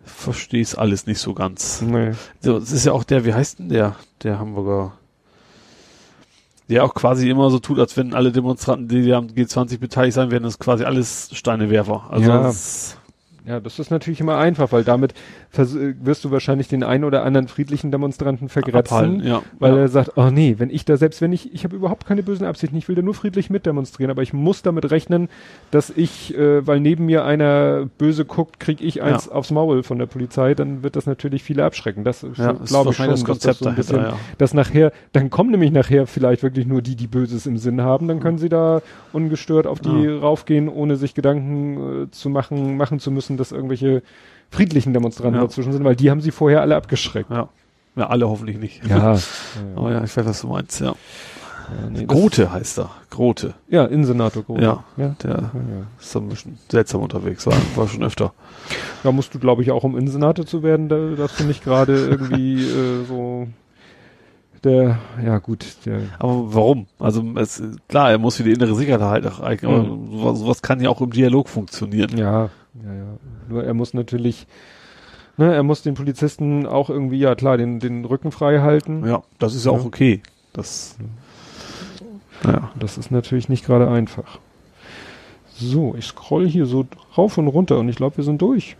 Verstehe 0.06 0.61
es 0.61 0.75
alles 0.75 1.06
nicht 1.07 1.19
so 1.19 1.33
ganz. 1.33 1.81
Nee. 1.81 2.11
So, 2.40 2.57
es 2.57 2.72
ist 2.72 2.85
ja 2.85 2.93
auch 2.93 3.03
der, 3.03 3.25
wie 3.25 3.33
heißt 3.33 3.59
denn 3.59 3.69
der, 3.69 3.95
der 4.23 4.40
Hamburger 4.40 4.93
Der 6.69 6.83
auch 6.83 6.93
quasi 6.93 7.30
immer 7.30 7.49
so 7.49 7.59
tut, 7.59 7.80
als 7.80 7.95
wenn 7.98 8.14
alle 8.14 8.31
Demonstranten, 8.31 8.88
die 8.88 9.14
am 9.14 9.27
G20 9.27 9.80
beteiligt 9.80 10.15
sein 10.15 10.31
werden, 10.31 10.43
das 10.43 10.57
quasi 10.59 10.83
alles 10.83 11.30
Steinewerfer. 11.33 12.06
Also 12.09 12.30
Ja. 12.30 12.43
das, 12.43 12.98
Ja, 13.45 13.59
das 13.59 13.80
ist 13.80 13.90
natürlich 13.91 14.19
immer 14.19 14.38
einfach, 14.38 14.72
weil 14.72 14.83
damit 14.83 15.14
wirst 15.54 16.24
du 16.24 16.32
wahrscheinlich 16.32 16.70
den 16.70 16.84
einen 16.84 17.04
oder 17.04 17.24
anderen 17.24 17.48
friedlichen 17.48 17.92
Demonstranten 17.92 18.48
vergrätzen, 18.48 19.22
ja. 19.24 19.42
weil 19.60 19.74
ja. 19.74 19.82
er 19.82 19.88
sagt, 19.90 20.18
oh 20.18 20.30
nee, 20.32 20.56
wenn 20.58 20.70
ich 20.70 20.86
da, 20.86 20.96
selbst 20.96 21.22
wenn 21.22 21.34
ich, 21.34 21.54
ich 21.54 21.66
habe 21.66 21.76
überhaupt 21.76 22.06
keine 22.06 22.24
bösen 22.24 22.46
Absichten, 22.46 22.78
ich 22.78 22.88
will 22.88 22.96
da 22.96 23.02
nur 23.02 23.14
friedlich 23.14 23.50
mitdemonstrieren, 23.50 24.12
aber 24.12 24.22
ich 24.22 24.32
muss 24.32 24.62
damit 24.62 24.90
rechnen, 24.92 25.30
dass 25.72 25.90
ich, 25.90 26.38
äh, 26.38 26.66
weil 26.66 26.80
neben 26.80 27.06
mir 27.06 27.26
einer 27.26 27.88
böse 27.98 28.24
guckt, 28.24 28.60
krieg 28.60 28.82
ich 28.82 29.02
eins 29.02 29.28
aufs 29.28 29.52
Maul 29.52 29.84
von 29.84 30.00
der 30.00 30.06
Polizei, 30.06 30.54
dann 30.54 30.84
wird 30.84 30.96
das 30.96 31.06
natürlich 31.06 31.44
viele 31.44 31.66
abschrecken. 31.66 32.04
Das, 32.04 32.24
ist 32.24 32.38
ja, 32.38 32.54
glaube 32.54 32.92
ich 32.92 32.96
schon, 32.96 33.08
das 33.10 33.24
dass 33.24 33.40
das 33.40 33.58
Konzept 33.58 33.60
so 33.60 33.66
ein 33.66 33.76
dahinter, 33.76 33.94
bisschen, 33.94 34.12
ja. 34.14 34.20
dass 34.38 34.54
nachher, 34.54 34.94
dann 35.12 35.30
kommen 35.30 35.52
nämlich 35.52 35.72
nachher 35.72 36.08
vielleicht 36.08 36.44
wirklich 36.44 36.66
nur 36.66 36.82
die, 36.82 36.96
die 36.96 37.08
Böses 37.08 37.46
im 37.46 37.58
Sinn 37.58 37.82
haben, 37.82 38.08
dann 38.08 38.22
können 38.22 38.38
sie 38.38 38.50
da 38.50 38.82
ungestört 39.12 39.68
auf 39.68 39.82
die 39.82 39.90
Ja. 39.90 40.20
raufgehen, 40.20 40.70
ohne 40.70 40.96
sich 40.96 41.14
Gedanken 41.14 42.04
äh, 42.04 42.12
zu 42.12 42.30
machen, 42.30 42.78
machen 42.78 43.00
zu 43.00 43.12
müssen, 43.12 43.36
dass 43.36 43.52
irgendwelche 43.52 44.02
friedlichen 44.52 44.94
Demonstranten 44.94 45.36
Ja. 45.36 45.42
dazwischen 45.48 45.72
sind, 45.74 45.84
weil 45.84 45.96
die 45.96 46.12
haben 46.12 46.22
sie 46.22 46.30
vorher 46.32 46.62
alle 46.62 46.76
abgeschreckt. 46.76 47.32
Ja. 47.32 47.50
Ja, 47.96 48.08
alle 48.08 48.30
hoffentlich 48.30 48.58
nicht. 48.60 48.86
Ja, 48.88 49.18
Oh 49.76 49.90
ja, 49.90 50.04
ich 50.04 50.16
weiß, 50.16 50.26
was 50.26 50.42
du 50.42 50.48
meinst, 50.48 50.80
ja. 50.80 50.88
ja, 50.88 51.90
nee, 51.90 52.06
Grote 52.06 52.52
heißt 52.52 52.80
er. 52.80 52.90
Grote. 53.10 53.54
ja 53.70 53.84
Innensenator 53.86 54.44
Grote. 54.44 54.62
Ja. 54.64 54.84
ja. 54.98 55.16
Der 55.24 55.30
Ja, 55.32 55.52
ist 56.00 56.16
ein 56.16 56.30
bisschen 56.30 56.58
seltsam 56.70 57.02
unterwegs, 57.02 57.46
war, 57.48 57.54
war 57.76 57.88
schon 57.90 58.04
öfter. 58.04 58.34
Da 59.04 59.12
musst 59.12 59.34
du, 59.34 59.40
glaube 59.40 59.62
ich, 59.64 59.72
auch 59.72 59.84
um 59.84 59.98
Innensenator 59.98 60.46
zu 60.46 60.64
werden, 60.64 60.88
da 60.90 60.98
darfst 61.18 61.40
du 61.40 61.44
nicht 61.44 61.64
gerade 61.64 62.06
irgendwie 62.08 62.62
äh, 62.70 63.04
so 63.06 63.48
der, 64.64 65.00
ja 65.26 65.40
gut, 65.40 65.66
der, 65.86 66.02
Aber 66.20 66.54
warum? 66.54 66.86
Also 67.00 67.24
es, 67.38 67.62
klar, 67.90 68.12
er 68.12 68.20
muss 68.20 68.36
für 68.36 68.44
die 68.44 68.52
innere 68.52 68.76
Sicherheit 68.76 69.02
halt 69.26 69.42
eignen, 69.42 69.72
aber 69.74 69.84
Mhm. 69.84 70.12
sowas, 70.20 70.40
sowas 70.40 70.62
kann 70.62 70.80
ja 70.82 70.90
auch 70.90 71.02
im 71.02 71.10
Dialog 71.12 71.50
funktionieren. 71.50 72.16
ja, 72.18 72.50
ja, 72.83 72.93
ja. 72.93 73.17
Nur 73.50 73.64
er 73.64 73.74
muss 73.74 73.93
natürlich, 73.93 74.48
ne, 75.38 75.53
er 75.53 75.64
muss 75.64 75.82
den 75.82 75.93
Polizisten 75.93 76.66
auch 76.66 76.90
irgendwie, 76.90 77.19
ja 77.19 77.35
klar, 77.35 77.58
den, 77.58 77.80
den 77.80 78.06
Rücken 78.06 78.32
frei 78.32 78.59
halten. 78.59 79.06
Ja, 79.06 79.24
das 79.40 79.56
ist 79.56 79.66
ja, 79.66 79.72
Ja. 79.72 79.77
auch 79.80 79.85
okay. 79.85 80.22
Das, 80.53 80.95
naja. 82.43 82.72
Das 82.80 82.98
ist 82.98 83.11
natürlich 83.11 83.50
nicht 83.50 83.66
gerade 83.66 83.90
einfach. 83.90 84.40
So, 85.53 85.95
ich 85.98 86.06
scroll 86.06 86.48
hier 86.48 86.66
so 86.66 86.88
rauf 87.17 87.38
und 87.38 87.48
runter 87.48 87.77
und 87.77 87.88
ich 87.88 87.95
glaube, 87.95 88.17
wir 88.17 88.24
sind 88.24 88.41
durch. 88.41 88.75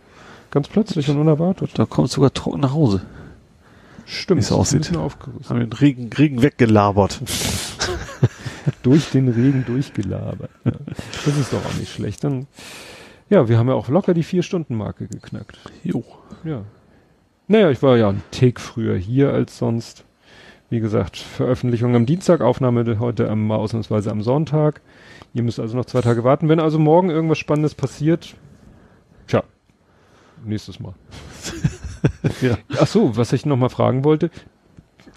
Ganz 0.50 0.68
plötzlich 0.68 1.08
und 1.08 1.16
unerwartet. 1.18 1.70
Da 1.78 1.86
kommt 1.86 2.10
sogar 2.10 2.32
trocken 2.34 2.60
nach 2.60 2.72
Hause. 2.74 3.02
Stimmt. 4.04 4.40
Wie 4.40 4.44
es 4.44 4.52
aussieht. 4.52 4.78
ein 4.78 4.80
bisschen 4.80 4.96
aufgerüstet. 4.96 5.48
Haben 5.48 5.60
den 5.60 5.72
Regen, 5.72 6.10
Regen 6.12 6.42
weggelabert. 6.42 7.20
durch 8.82 9.10
den 9.10 9.28
Regen 9.28 9.64
durchgelabert. 9.66 10.50
Ja. 10.64 10.72
Das 11.24 11.36
ist 11.36 11.52
doch 11.52 11.64
auch 11.64 11.74
nicht 11.78 11.92
schlecht. 11.92 12.24
Dann, 12.24 12.46
ja, 13.32 13.48
wir 13.48 13.56
haben 13.56 13.68
ja 13.68 13.74
auch 13.74 13.88
locker 13.88 14.12
die 14.12 14.24
Vier-Stunden-Marke 14.24 15.08
geknackt. 15.08 15.58
Jo. 15.82 16.04
Ja. 16.44 16.64
Naja, 17.48 17.70
ich 17.70 17.82
war 17.82 17.96
ja 17.96 18.10
ein 18.10 18.22
Tick 18.30 18.60
früher 18.60 18.94
hier 18.94 19.32
als 19.32 19.56
sonst. 19.56 20.04
Wie 20.68 20.80
gesagt, 20.80 21.16
Veröffentlichung 21.16 21.96
am 21.96 22.04
Dienstag, 22.04 22.42
Aufnahme 22.42 22.98
heute 22.98 23.30
am, 23.30 23.50
ausnahmsweise 23.50 24.10
am 24.10 24.20
Sonntag. 24.20 24.82
Ihr 25.32 25.42
müsst 25.42 25.58
also 25.58 25.78
noch 25.78 25.86
zwei 25.86 26.02
Tage 26.02 26.24
warten. 26.24 26.50
Wenn 26.50 26.60
also 26.60 26.78
morgen 26.78 27.08
irgendwas 27.08 27.38
Spannendes 27.38 27.74
passiert, 27.74 28.34
tja, 29.26 29.42
nächstes 30.44 30.78
Mal. 30.78 30.94
Ja. 32.40 32.58
Ach 32.80 32.86
so, 32.88 33.16
was 33.16 33.32
ich 33.32 33.46
noch 33.46 33.56
mal 33.56 33.68
fragen 33.68 34.02
wollte. 34.02 34.30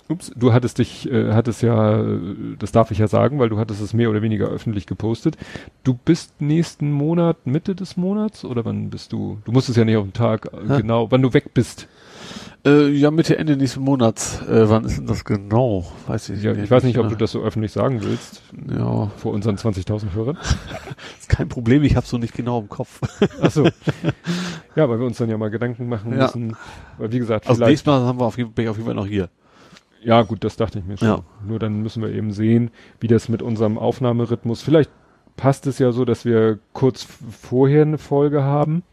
Ups, 0.07 0.31
du 0.35 0.53
hattest 0.53 0.77
dich, 0.77 1.09
äh, 1.11 1.33
hattest 1.33 1.63
ja, 1.63 1.99
äh, 1.99 2.19
das 2.59 2.71
darf 2.71 2.91
ich 2.91 2.99
ja 2.99 3.07
sagen, 3.07 3.39
weil 3.39 3.49
du 3.49 3.57
hattest 3.57 3.81
es 3.81 3.93
mehr 3.93 4.09
oder 4.11 4.21
weniger 4.21 4.47
öffentlich 4.47 4.85
gepostet. 4.85 5.35
Du 5.83 5.95
bist 5.95 6.39
nächsten 6.41 6.91
Monat, 6.91 7.47
Mitte 7.47 7.73
des 7.73 7.97
Monats 7.97 8.45
oder 8.45 8.63
wann 8.65 8.91
bist 8.91 9.13
du? 9.13 9.39
Du 9.45 9.51
musst 9.51 9.67
es 9.67 9.75
ja 9.75 9.83
nicht 9.83 9.97
auf 9.97 10.05
den 10.05 10.13
Tag 10.13 10.45
äh, 10.53 10.57
Hä? 10.75 10.81
genau, 10.81 11.09
wann 11.09 11.23
du 11.23 11.33
weg 11.33 11.55
bist. 11.55 11.87
Äh, 12.63 12.89
ja, 12.89 13.09
Mitte, 13.09 13.37
Ende 13.39 13.57
nächsten 13.57 13.81
Monats. 13.81 14.41
Äh, 14.47 14.69
wann 14.69 14.85
ist 14.85 14.97
denn 14.99 15.07
das 15.07 15.25
genau? 15.25 15.85
Weiß 16.05 16.29
ich 16.29 16.43
Ja, 16.43 16.53
nicht. 16.53 16.65
ich 16.65 16.71
weiß 16.71 16.83
nicht, 16.83 16.99
ob 16.99 17.09
du 17.09 17.15
das 17.15 17.31
so 17.31 17.41
öffentlich 17.41 17.71
sagen 17.71 18.01
willst 18.03 18.43
Ja, 18.71 19.07
vor 19.17 19.33
unseren 19.33 19.55
20.000 19.55 20.13
Hörern. 20.13 20.37
ist 21.19 21.29
kein 21.29 21.49
Problem, 21.49 21.81
ich 21.83 21.95
hab's 21.95 22.09
so 22.11 22.19
nicht 22.19 22.35
genau 22.35 22.59
im 22.59 22.69
Kopf. 22.69 23.01
Ach 23.41 23.49
so. 23.49 23.63
ja, 24.75 24.87
weil 24.87 24.99
wir 24.99 25.05
uns 25.07 25.17
dann 25.17 25.29
ja 25.29 25.37
mal 25.39 25.49
Gedanken 25.49 25.87
machen 25.89 26.11
Ja. 26.11 26.23
müssen. 26.25 26.55
Weil 26.99 27.11
wie 27.11 27.17
gesagt, 27.19 27.47
Also 27.47 27.57
vielleicht 27.57 27.69
nächstes 27.71 27.87
Mal 27.87 28.01
haben 28.05 28.19
wir 28.19 28.25
auf 28.25 28.37
jeden, 28.37 28.51
bin 28.53 28.65
ich 28.65 28.69
auf 28.69 28.77
jeden 28.77 28.85
Fall 28.85 28.95
noch 28.95 29.07
hier. 29.07 29.29
Ja, 30.05 30.21
gut, 30.21 30.43
das 30.43 30.55
dachte 30.55 30.79
ich 30.79 30.85
mir 30.85 30.97
schon. 30.97 31.07
Ja. 31.07 31.19
Nur 31.45 31.57
dann 31.59 31.81
müssen 31.81 32.01
wir 32.03 32.09
eben 32.09 32.31
sehen, 32.31 32.69
wie 32.99 33.07
das 33.07 33.27
mit 33.27 33.41
unserem 33.41 33.77
Aufnahmerhythmus. 33.77 34.61
Vielleicht 34.61 34.91
passt 35.35 35.65
es 35.67 35.79
ja 35.79 35.91
so, 35.91 36.05
dass 36.05 36.25
wir 36.25 36.59
kurz 36.73 37.05
vorher 37.41 37.81
eine 37.81 37.97
Folge 37.97 38.43
haben. 38.43 38.83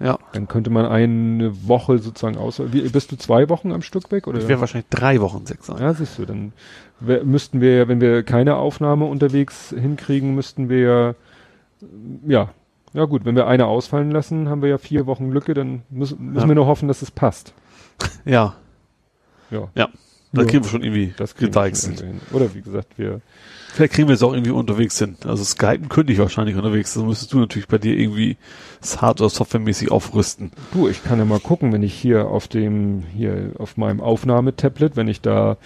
Ja. 0.00 0.18
Dann 0.32 0.48
könnte 0.48 0.70
man 0.70 0.86
eine 0.86 1.68
Woche 1.68 1.98
sozusagen 1.98 2.38
aus. 2.38 2.60
Wie, 2.72 2.80
bist 2.88 3.12
du 3.12 3.16
zwei 3.16 3.50
Wochen 3.50 3.70
am 3.70 3.82
Stück 3.82 4.10
weg? 4.10 4.26
Oder? 4.26 4.38
Ich 4.38 4.48
werde 4.48 4.62
wahrscheinlich 4.62 4.88
drei 4.88 5.20
Wochen 5.20 5.44
sechs 5.44 5.66
sein. 5.66 5.76
ja, 5.78 5.92
siehst 5.92 6.18
du, 6.18 6.24
dann 6.24 6.52
müssten 7.00 7.60
wir 7.60 7.76
ja, 7.76 7.88
wenn 7.88 8.00
wir 8.00 8.22
keine 8.22 8.56
Aufnahme 8.56 9.04
unterwegs 9.04 9.74
hinkriegen, 9.78 10.34
müssten 10.34 10.70
wir 10.70 10.78
ja, 10.78 11.14
ja, 12.26 12.48
ja 12.94 13.04
gut, 13.04 13.26
wenn 13.26 13.36
wir 13.36 13.46
eine 13.46 13.66
ausfallen 13.66 14.10
lassen, 14.10 14.48
haben 14.48 14.62
wir 14.62 14.70
ja 14.70 14.78
vier 14.78 15.04
Wochen 15.04 15.30
Lücke, 15.30 15.52
dann 15.52 15.82
müssen, 15.90 16.32
müssen 16.32 16.44
Ja. 16.44 16.48
wir 16.48 16.54
nur 16.54 16.66
hoffen, 16.66 16.88
dass 16.88 17.02
es 17.02 17.10
passt. 17.10 17.52
Ja, 18.24 18.54
Ja. 19.50 19.68
Ja. 19.74 19.88
Da 20.32 20.42
Ja. 20.42 20.48
kriegen 20.48 20.64
wir 20.64 20.70
schon 20.70 20.82
irgendwie 20.82 21.12
Das 21.16 21.34
gedeichselt. 21.34 22.04
Oder 22.32 22.54
wie 22.54 22.60
gesagt, 22.62 22.98
wir 22.98 23.20
Vielleicht 23.72 23.92
kriegen 23.92 24.08
wir 24.08 24.14
es 24.16 24.22
auch 24.24 24.32
irgendwie 24.32 24.50
unterwegs 24.50 24.98
hin. 24.98 25.16
Also 25.24 25.44
Skypen 25.44 25.88
könnte 25.88 26.12
ich 26.12 26.18
wahrscheinlich 26.18 26.56
unterwegs. 26.56 26.92
Da 26.94 27.02
müsstest 27.02 27.32
du 27.32 27.38
natürlich 27.38 27.68
bei 27.68 27.78
dir 27.78 27.96
irgendwie 27.96 28.36
das 28.80 29.00
Hard- 29.00 29.20
oder 29.20 29.30
Softwaremäßig 29.30 29.92
aufrüsten. 29.92 30.50
Du, 30.72 30.88
ich 30.88 31.04
kann 31.04 31.20
ja 31.20 31.24
mal 31.24 31.38
gucken, 31.38 31.72
wenn 31.72 31.84
ich 31.84 31.94
hier 31.94 32.26
auf 32.26 32.48
dem, 32.48 33.04
hier 33.16 33.52
auf 33.58 33.76
meinem 33.76 34.00
Aufnahmetablet, 34.00 34.96
wenn 34.96 35.06
ich 35.06 35.20
da 35.20 35.56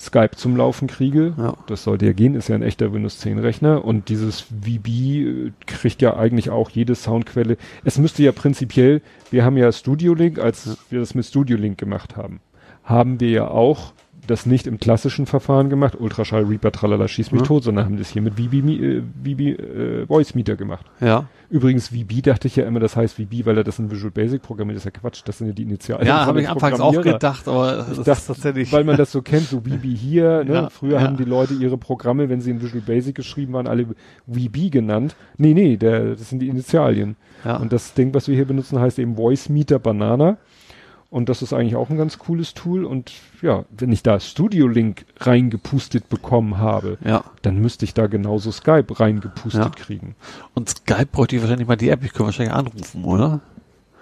Skype 0.00 0.32
zum 0.34 0.56
Laufen 0.56 0.88
kriege, 0.88 1.34
Ja. 1.38 1.56
das 1.68 1.84
sollte 1.84 2.06
ja 2.06 2.12
gehen, 2.12 2.34
ist 2.34 2.48
ja 2.48 2.56
ein 2.56 2.62
echter 2.62 2.92
Windows 2.92 3.20
10 3.20 3.38
Rechner 3.38 3.84
und 3.84 4.08
dieses 4.08 4.40
VB 4.40 4.88
äh, 4.88 5.52
kriegt 5.66 6.02
ja 6.02 6.16
eigentlich 6.16 6.50
auch 6.50 6.70
jede 6.70 6.96
Soundquelle. 6.96 7.56
Es 7.84 7.98
müsste 7.98 8.24
ja 8.24 8.32
prinzipiell, 8.32 9.00
wir 9.30 9.44
haben 9.44 9.56
ja 9.56 9.70
Studio 9.70 10.12
Link, 10.14 10.40
als 10.40 10.76
wir 10.90 10.98
das 10.98 11.14
mit 11.14 11.24
Studio 11.24 11.56
Link 11.56 11.78
gemacht 11.78 12.16
haben, 12.16 12.40
haben 12.82 13.20
wir 13.20 13.30
ja 13.30 13.46
auch 13.48 13.92
das 14.26 14.46
nicht 14.46 14.66
im 14.66 14.78
klassischen 14.78 15.26
Verfahren 15.26 15.68
gemacht, 15.70 15.96
Ultraschall 15.98 16.44
Reaper 16.44 16.72
Tralala 16.72 17.08
schieß 17.08 17.32
mich 17.32 17.42
Ja. 17.42 17.46
tot, 17.46 17.64
sondern 17.64 17.84
haben 17.84 17.96
das 17.98 18.08
hier 18.10 18.22
mit 18.22 18.34
VB, 18.34 18.54
äh, 18.54 19.02
VB 19.22 19.40
äh, 19.58 20.06
Voice 20.06 20.34
Meter 20.34 20.56
gemacht. 20.56 20.86
Ja. 21.00 21.26
Übrigens, 21.50 21.88
VB 21.88 22.20
dachte 22.22 22.48
ich 22.48 22.56
ja 22.56 22.64
immer, 22.64 22.80
das 22.80 22.96
heißt 22.96 23.14
VB, 23.14 23.44
weil 23.46 23.56
er 23.58 23.64
das 23.64 23.78
in 23.78 23.90
Visual 23.90 24.10
Basic 24.10 24.42
programmiert. 24.42 24.76
Ist 24.78 24.84
ja 24.84 24.90
Quatsch, 24.90 25.22
das 25.24 25.38
sind 25.38 25.46
ja 25.48 25.52
die 25.52 25.62
Initialen. 25.62 26.06
Ja, 26.06 26.18
von 26.20 26.26
habe 26.26 26.40
ich 26.42 26.48
anfangs 26.48 26.80
auch 26.80 27.00
gedacht, 27.00 27.46
aber 27.46 27.72
das 27.76 27.92
Ich 27.92 27.98
ist 27.98 28.08
dachte, 28.08 28.26
tatsächlich. 28.28 28.72
weil 28.72 28.84
man 28.84 28.96
das 28.96 29.12
so 29.12 29.22
kennt, 29.22 29.46
so 29.48 29.60
VB 29.60 29.84
hier, 29.96 30.44
ne? 30.44 30.54
Ja, 30.54 30.70
Früher 30.70 30.94
ja. 30.94 31.02
haben 31.02 31.16
die 31.16 31.24
Leute 31.24 31.54
ihre 31.54 31.78
Programme, 31.78 32.28
wenn 32.28 32.40
sie 32.40 32.50
in 32.50 32.60
Visual 32.62 32.82
Basic 32.84 33.14
geschrieben 33.14 33.52
waren, 33.52 33.66
alle 33.66 33.86
VB 34.26 34.70
genannt. 34.70 35.14
Nee, 35.36 35.54
nee, 35.54 35.76
der, 35.76 36.10
das 36.16 36.28
sind 36.30 36.40
die 36.40 36.48
Initialien. 36.48 37.16
ja. 37.44 37.56
Und 37.58 37.72
das 37.72 37.94
Ding, 37.94 38.12
was 38.14 38.26
wir 38.26 38.34
hier 38.34 38.46
benutzen, 38.46 38.80
heißt 38.80 38.98
eben 38.98 39.16
Voice 39.16 39.48
Meter 39.48 39.78
Banana. 39.78 40.38
Und 41.14 41.28
das 41.28 41.42
ist 41.42 41.52
eigentlich 41.52 41.76
auch 41.76 41.90
ein 41.90 41.96
ganz 41.96 42.18
cooles 42.18 42.54
Tool. 42.54 42.84
Und 42.84 43.12
ja, 43.40 43.66
wenn 43.70 43.92
ich 43.92 44.02
da 44.02 44.18
Studio 44.18 44.66
Link 44.66 45.06
reingepustet 45.20 46.08
bekommen 46.08 46.58
habe, 46.58 46.98
ja. 47.04 47.22
dann 47.42 47.60
müsste 47.60 47.84
ich 47.84 47.94
da 47.94 48.08
genauso 48.08 48.50
Skype 48.50 48.86
reingepustet 48.98 49.62
Ja. 49.62 49.70
kriegen. 49.70 50.16
Und 50.54 50.70
Skype 50.70 51.06
bräuchte 51.06 51.36
ich 51.36 51.42
wahrscheinlich 51.42 51.68
mal 51.68 51.76
die 51.76 51.88
App. 51.90 52.02
Ich 52.02 52.10
könnte 52.10 52.24
wahrscheinlich 52.24 52.52
anrufen, 52.52 53.04
oder? 53.04 53.42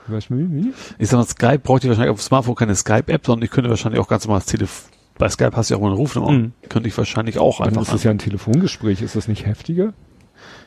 Weißt 0.06 0.30
du, 0.30 0.36
wie? 0.38 0.72
Ich 0.98 1.10
sag 1.10 1.18
mal, 1.18 1.26
Skype 1.26 1.58
bräuchte 1.58 1.86
ich 1.86 1.90
wahrscheinlich 1.90 2.12
auf 2.12 2.18
dem 2.18 2.22
Smartphone 2.24 2.54
keine 2.54 2.74
Skype-App, 2.74 3.26
sondern 3.26 3.44
ich 3.44 3.50
könnte 3.50 3.68
wahrscheinlich 3.68 4.00
auch 4.00 4.08
ganz 4.08 4.24
normal 4.24 4.40
das 4.40 4.46
Telefon. 4.46 4.90
Bei 5.18 5.28
Skype 5.28 5.52
hast 5.54 5.68
du 5.68 5.74
ja 5.74 5.78
auch 5.78 5.82
mal 5.82 5.88
eine 5.88 5.96
Rufnummer. 5.96 6.30
Mhm. 6.32 6.52
Könnte 6.70 6.88
ich 6.88 6.96
wahrscheinlich 6.96 7.38
auch 7.38 7.58
Dann 7.58 7.68
einfach. 7.68 7.82
ist 7.82 7.92
es 7.92 8.04
ja 8.04 8.10
ein 8.10 8.18
Telefongespräch. 8.20 9.02
Ist 9.02 9.16
das 9.16 9.28
nicht 9.28 9.44
heftiger? 9.44 9.92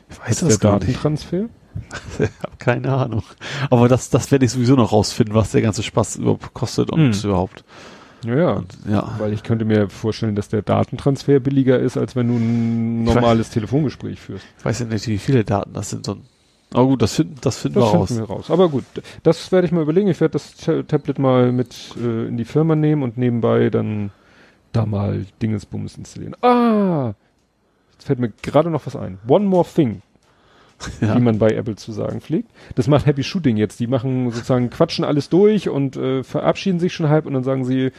ich 0.08 0.20
weiß 0.20 0.38
der 0.38 0.48
das 0.48 0.60
gar 0.60 0.74
nicht. 0.74 0.90
Datentransfer? 0.90 1.40
Ich 1.42 1.48
habe 2.18 2.56
keine 2.58 2.92
Ahnung. 2.94 3.22
Aber 3.70 3.88
das, 3.88 4.10
das 4.10 4.30
werde 4.30 4.44
ich 4.44 4.52
sowieso 4.52 4.74
noch 4.76 4.92
rausfinden, 4.92 5.34
was 5.34 5.52
der 5.52 5.62
ganze 5.62 5.82
Spaß 5.82 6.16
überhaupt 6.16 6.52
kostet 6.54 6.90
und 6.90 7.08
Mhm. 7.10 7.28
überhaupt. 7.28 7.64
Ja, 8.24 8.34
ja. 8.34 8.52
Und, 8.54 8.76
ja. 8.88 9.14
Weil 9.18 9.32
ich 9.32 9.42
könnte 9.42 9.64
mir 9.64 9.88
vorstellen, 9.88 10.34
dass 10.34 10.48
der 10.48 10.62
Datentransfer 10.62 11.38
billiger 11.40 11.78
ist, 11.78 11.96
als 11.96 12.16
wenn 12.16 12.28
du 12.28 12.34
ein 12.34 13.04
Ich 13.04 13.10
weiß- 13.10 13.14
normales 13.14 13.50
Telefongespräch 13.50 14.20
führst. 14.20 14.44
Ich 14.58 14.64
weiß 14.64 14.80
ja 14.80 14.86
nicht, 14.86 15.06
wie 15.06 15.18
viele 15.18 15.44
Daten 15.44 15.72
das 15.74 15.90
sind. 15.90 16.06
So 16.06 16.16
aber 16.72 16.86
gut, 16.86 17.02
das 17.02 17.14
finden, 17.14 17.36
das 17.42 17.58
finden 17.58 17.78
Das 17.80 17.92
wir 17.92 18.06
finden 18.06 18.22
raus. 18.24 18.28
wir 18.28 18.34
raus. 18.36 18.50
Aber 18.50 18.68
gut, 18.68 18.84
das 19.22 19.52
werde 19.52 19.66
ich 19.66 19.72
mal 19.72 19.82
überlegen. 19.82 20.08
Ich 20.08 20.20
werde 20.20 20.32
das 20.32 20.56
Ta- 20.56 20.82
Tablet 20.82 21.18
mal 21.20 21.52
mit 21.52 21.94
äh, 21.96 22.26
in 22.26 22.36
die 22.36 22.44
Firma 22.44 22.74
nehmen 22.74 23.02
und 23.04 23.16
nebenbei 23.16 23.70
dann 23.70 24.10
da 24.72 24.84
mal 24.84 25.24
Dingensbums 25.40 25.96
installieren. 25.96 26.34
Ah! 26.42 27.12
Jetzt 27.92 28.06
fällt 28.06 28.18
mir 28.18 28.30
gerade 28.42 28.70
noch 28.70 28.84
was 28.86 28.96
ein. 28.96 29.18
One 29.28 29.44
More 29.46 29.66
Thing, 29.72 30.02
Ja. 31.00 31.16
wie 31.16 31.20
man 31.20 31.38
bei 31.38 31.50
Apple 31.50 31.76
zu 31.76 31.92
sagen 31.92 32.20
pflegt. 32.20 32.50
Das 32.74 32.86
macht 32.86 33.06
Happy 33.06 33.22
Shooting 33.24 33.56
jetzt. 33.56 33.80
Die 33.80 33.86
machen 33.86 34.30
sozusagen, 34.30 34.70
quatschen 34.70 35.04
alles 35.04 35.28
durch 35.28 35.68
und 35.68 35.96
äh, 35.96 36.22
verabschieden 36.22 36.78
sich 36.80 36.92
schon 36.94 37.08
halb 37.08 37.26
und 37.26 37.34
dann 37.34 37.44
sagen 37.44 37.64
sie, 37.64 37.86
äh, 37.86 37.92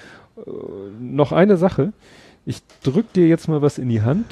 noch 1.00 1.32
eine 1.32 1.58
Sache. 1.58 1.94
ich 2.46 2.62
drück 2.84 3.12
dir 3.14 3.28
jetzt 3.28 3.48
mal 3.48 3.62
was 3.62 3.78
in 3.78 3.90
die 3.90 4.02
Hand 4.04 4.26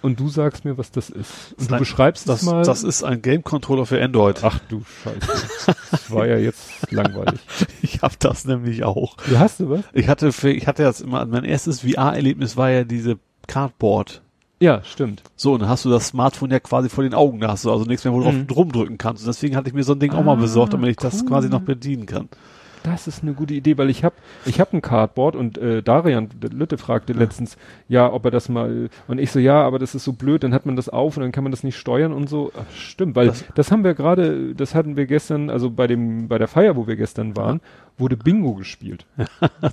und 0.00 0.18
du 0.20 0.28
sagst 0.28 0.64
mir, 0.64 0.78
was 0.78 0.90
das 0.92 1.10
ist. 1.10 1.54
Und 1.58 1.66
du 1.66 1.70
Nein, 1.72 1.78
beschreibst 1.80 2.28
Das, 2.28 2.40
es 2.42 2.46
mal. 2.46 2.64
das 2.64 2.84
ist 2.84 3.02
ein 3.02 3.20
Game 3.20 3.42
Controller 3.44 3.84
für 3.84 4.02
Android. 4.02 4.40
Ach 4.42 4.58
du 4.68 4.82
Scheiße. 5.04 5.76
Das 5.90 6.10
war 6.10 6.26
ja 6.26 6.36
jetzt 6.38 6.70
langweilig. 6.92 7.40
Ich 7.82 8.00
habe 8.00 8.14
das 8.18 8.44
nämlich 8.44 8.84
auch. 8.84 9.16
Du 9.28 9.38
hast 9.38 9.60
du 9.60 9.70
was? 9.70 9.80
Ich 9.92 10.08
hatte 10.08 10.32
für, 10.32 10.50
ich 10.50 10.66
hatte 10.66 10.84
das 10.84 11.00
immer, 11.00 11.26
mein 11.26 11.44
erstes 11.44 11.80
VR-Erlebnis 11.80 12.56
war 12.56 12.70
ja 12.70 12.84
diese 12.84 13.18
Cardboard. 13.46 14.22
Ja, 14.60 14.82
stimmt. 14.82 15.22
So, 15.36 15.52
und 15.54 15.60
dann 15.62 15.68
hast 15.68 15.84
du 15.84 15.90
das 15.90 16.08
Smartphone 16.08 16.50
ja 16.50 16.58
quasi 16.60 16.88
vor 16.88 17.04
den 17.04 17.14
Augen, 17.14 17.38
da 17.40 17.48
hast 17.48 17.64
du 17.64 17.70
also 17.70 17.84
nichts 17.84 18.04
mehr, 18.04 18.12
wo 18.12 18.20
du 18.20 18.30
Mhm. 18.32 18.46
drauf 18.48 18.56
rumdrücken 18.58 18.98
kannst. 18.98 19.22
Und 19.22 19.28
deswegen 19.28 19.54
hatte 19.56 19.68
ich 19.68 19.74
mir 19.74 19.84
so 19.84 19.92
ein 19.92 20.00
Ding 20.00 20.12
auch 20.12 20.24
mal 20.24 20.32
Ah, 20.32 20.40
besorgt, 20.40 20.72
damit 20.72 20.90
ich 20.90 20.96
das 20.96 21.20
cool. 21.22 21.28
quasi 21.28 21.48
noch 21.48 21.60
bedienen 21.60 22.06
kann. 22.06 22.28
Das 22.84 23.06
ist 23.08 23.22
eine 23.22 23.34
gute 23.34 23.54
Idee, 23.54 23.76
weil 23.76 23.90
ich 23.90 24.04
habe 24.04 24.14
ich 24.46 24.60
hab 24.60 24.72
ein 24.72 24.80
Cardboard 24.80 25.34
und 25.36 25.58
äh, 25.58 25.82
Darian 25.82 26.28
Lütte 26.52 26.78
fragte 26.78 27.12
letztens, 27.12 27.56
ja, 27.88 28.10
ob 28.10 28.24
er 28.24 28.30
das 28.30 28.48
mal 28.48 28.88
und 29.08 29.18
ich 29.18 29.30
so, 29.32 29.40
ja, 29.40 29.60
aber 29.62 29.78
das 29.80 29.94
ist 29.96 30.04
so 30.04 30.12
blöd, 30.12 30.42
dann 30.44 30.54
hat 30.54 30.64
man 30.64 30.76
das 30.76 30.88
auf 30.88 31.16
und 31.16 31.22
dann 31.24 31.32
kann 31.32 31.42
man 31.42 31.50
das 31.50 31.64
nicht 31.64 31.76
steuern 31.76 32.12
und 32.12 32.28
so. 32.28 32.52
Ach, 32.56 32.72
stimmt, 32.74 33.16
weil 33.16 33.26
das, 33.28 33.44
Das- 33.56 33.72
haben 33.72 33.82
wir 33.84 33.94
gerade, 33.94 34.54
das 34.54 34.74
hatten 34.76 34.96
wir 34.96 35.06
gestern, 35.06 35.50
also 35.50 35.70
bei 35.70 35.86
dem 35.88 36.28
bei 36.28 36.38
der 36.38 36.48
Feier, 36.48 36.76
wo 36.76 36.86
wir 36.86 36.96
gestern 36.96 37.36
waren, 37.36 37.60
wurde 37.98 38.16
Bingo 38.16 38.54
gespielt. 38.54 39.06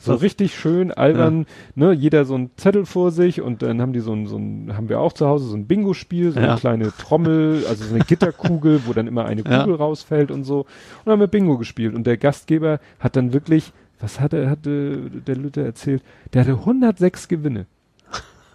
so 0.02 0.16
richtig 0.16 0.56
schön 0.56 0.92
albern, 0.92 1.46
ne, 1.76 1.92
jeder 1.94 2.26
so 2.26 2.36
ein 2.36 2.50
Zettel 2.58 2.86
vor 2.86 3.12
sich 3.12 3.42
und 3.42 3.62
dann 3.62 3.82
haben 3.82 3.94
die 3.94 4.00
so 4.00 4.14
ein, 4.14 4.28
so 4.28 4.38
ein 4.38 4.76
haben 4.76 4.90
wir 4.90 5.00
auch 5.00 5.14
zu 5.14 5.28
Hause 5.28 5.46
so 5.48 5.56
ein 5.56 5.68
Bingo-Spiel, 5.68 6.32
so 6.32 6.40
eine 6.40 6.48
Ja. 6.48 6.56
kleine 6.56 6.92
Trommel, 6.98 7.64
also 7.68 7.84
so 7.86 7.94
eine 7.96 8.04
Gitterkugel, 8.04 8.82
wo 8.86 8.94
dann 8.94 9.08
immer 9.08 9.26
eine 9.26 9.42
Ja. 9.44 9.62
Kugel 9.62 9.76
rausfällt 9.76 10.32
und 10.32 10.44
so. 10.44 10.62
Und 10.62 10.68
dann 11.06 11.14
haben 11.14 11.20
wir 11.20 11.28
Bingo 11.28 11.58
gespielt 11.58 11.94
und 11.96 12.06
der 12.08 12.18
Gastgeber 12.18 12.80
hat 13.00 13.16
dann 13.16 13.34
wirklich, 13.34 13.72
was 14.00 14.20
hat 14.20 14.34
er, 14.34 14.50
hatte 14.50 15.10
der 15.26 15.36
Lütte 15.36 15.64
erzählt, 15.64 16.02
der 16.34 16.42
hatte 16.42 16.54
106 16.54 17.28
Gewinne. 17.28 17.66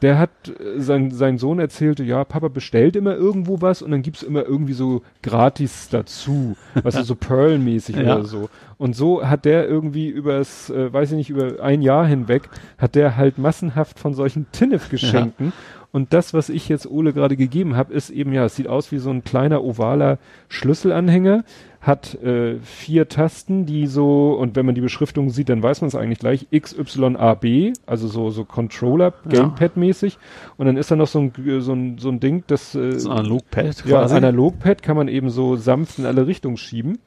Der 0.03 0.19
hat, 0.19 0.31
äh, 0.49 0.81
sein, 0.81 1.11
sein 1.11 1.39
Sohn 1.39 1.59
erzählte, 1.59 2.03
ja, 2.05 2.25
Papa 2.25 2.49
bestellt 2.49 2.97
immer 2.97 3.15
irgendwo 3.15 3.61
was 3.61 3.83
und 3.83 3.91
dann 3.91 4.03
gibt's 4.03 4.23
immer 4.23 4.45
irgendwie 4.45 4.73
so 4.73 5.03
gratis 5.23 5.89
dazu, 5.91 6.57
was 6.83 6.95
so 6.95 7.15
Pearl-mäßig 7.21 7.97
Ja. 7.97 8.17
oder 8.17 8.25
so. 8.25 8.49
Und 8.79 8.97
so 8.97 9.27
hat 9.29 9.45
der 9.45 9.69
irgendwie 9.69 10.09
übers, 10.09 10.71
äh, 10.71 10.93
weiß 10.93 11.11
ich 11.13 11.17
nicht, 11.17 11.31
über 11.31 11.63
ein 11.63 11.83
Jahr 11.83 12.07
hinweg, 12.07 12.49
hat 12.79 12.95
der 12.95 13.17
halt 13.17 13.37
massenhaft 13.39 13.99
von 13.99 14.15
solchen 14.15 14.47
Tinnef-Geschenken. 14.53 15.53
Und 15.93 16.13
das, 16.13 16.33
was 16.33 16.49
ich 16.49 16.69
jetzt 16.69 16.89
Ole 16.89 17.13
gerade 17.13 17.37
gegeben 17.37 17.77
habe, 17.77 17.93
ist 17.93 18.11
eben, 18.11 18.33
ja, 18.33 18.45
es 18.45 18.55
sieht 18.57 18.69
aus 18.69 18.93
wie 18.93 18.99
so 18.99 19.11
ein 19.11 19.25
kleiner 19.25 19.63
ovaler 19.65 20.19
Schlüsselanhänger, 20.49 21.45
hat 21.81 22.15
äh, 22.23 22.59
vier 22.59 23.09
Tasten, 23.09 23.65
die 23.65 23.87
so, 23.87 24.33
und 24.33 24.55
wenn 24.55 24.67
man 24.67 24.75
die 24.75 24.83
Beschriftung 24.83 25.31
sieht, 25.31 25.49
dann 25.49 25.63
weiß 25.63 25.81
man 25.81 25.89
es 25.89 25.95
eigentlich 25.95 26.19
gleich, 26.19 26.47
X, 26.51 26.77
Y, 26.77 27.17
A, 27.17 27.35
B, 27.35 27.73
also 27.87 28.07
so, 28.07 28.31
so 28.31 28.45
Controller. 28.45 29.15
Gamepad-mäßig. 29.27 30.19
Und 30.59 30.67
dann 30.67 30.77
ist 30.77 30.91
da 30.91 30.97
noch 30.97 31.09
so 31.09 31.21
ein, 31.21 31.33
so 31.61 31.73
ein, 31.73 31.97
so 31.99 32.11
ein 32.11 32.21
Ding, 32.21 32.45
das, 32.47 32.75
äh, 32.75 32.99
So 32.99 33.11
ein 33.11 33.19
Analogpad 33.19 33.85
ja, 33.87 34.01
quasi. 34.01 34.15
Analogpad 34.15 34.83
kann 34.83 34.97
man 34.97 35.09
eben 35.09 35.31
so 35.31 35.57
sanft 35.57 35.99
in 35.99 36.05
alle 36.05 36.27
Richtungen 36.27 36.59
schieben. 36.59 36.99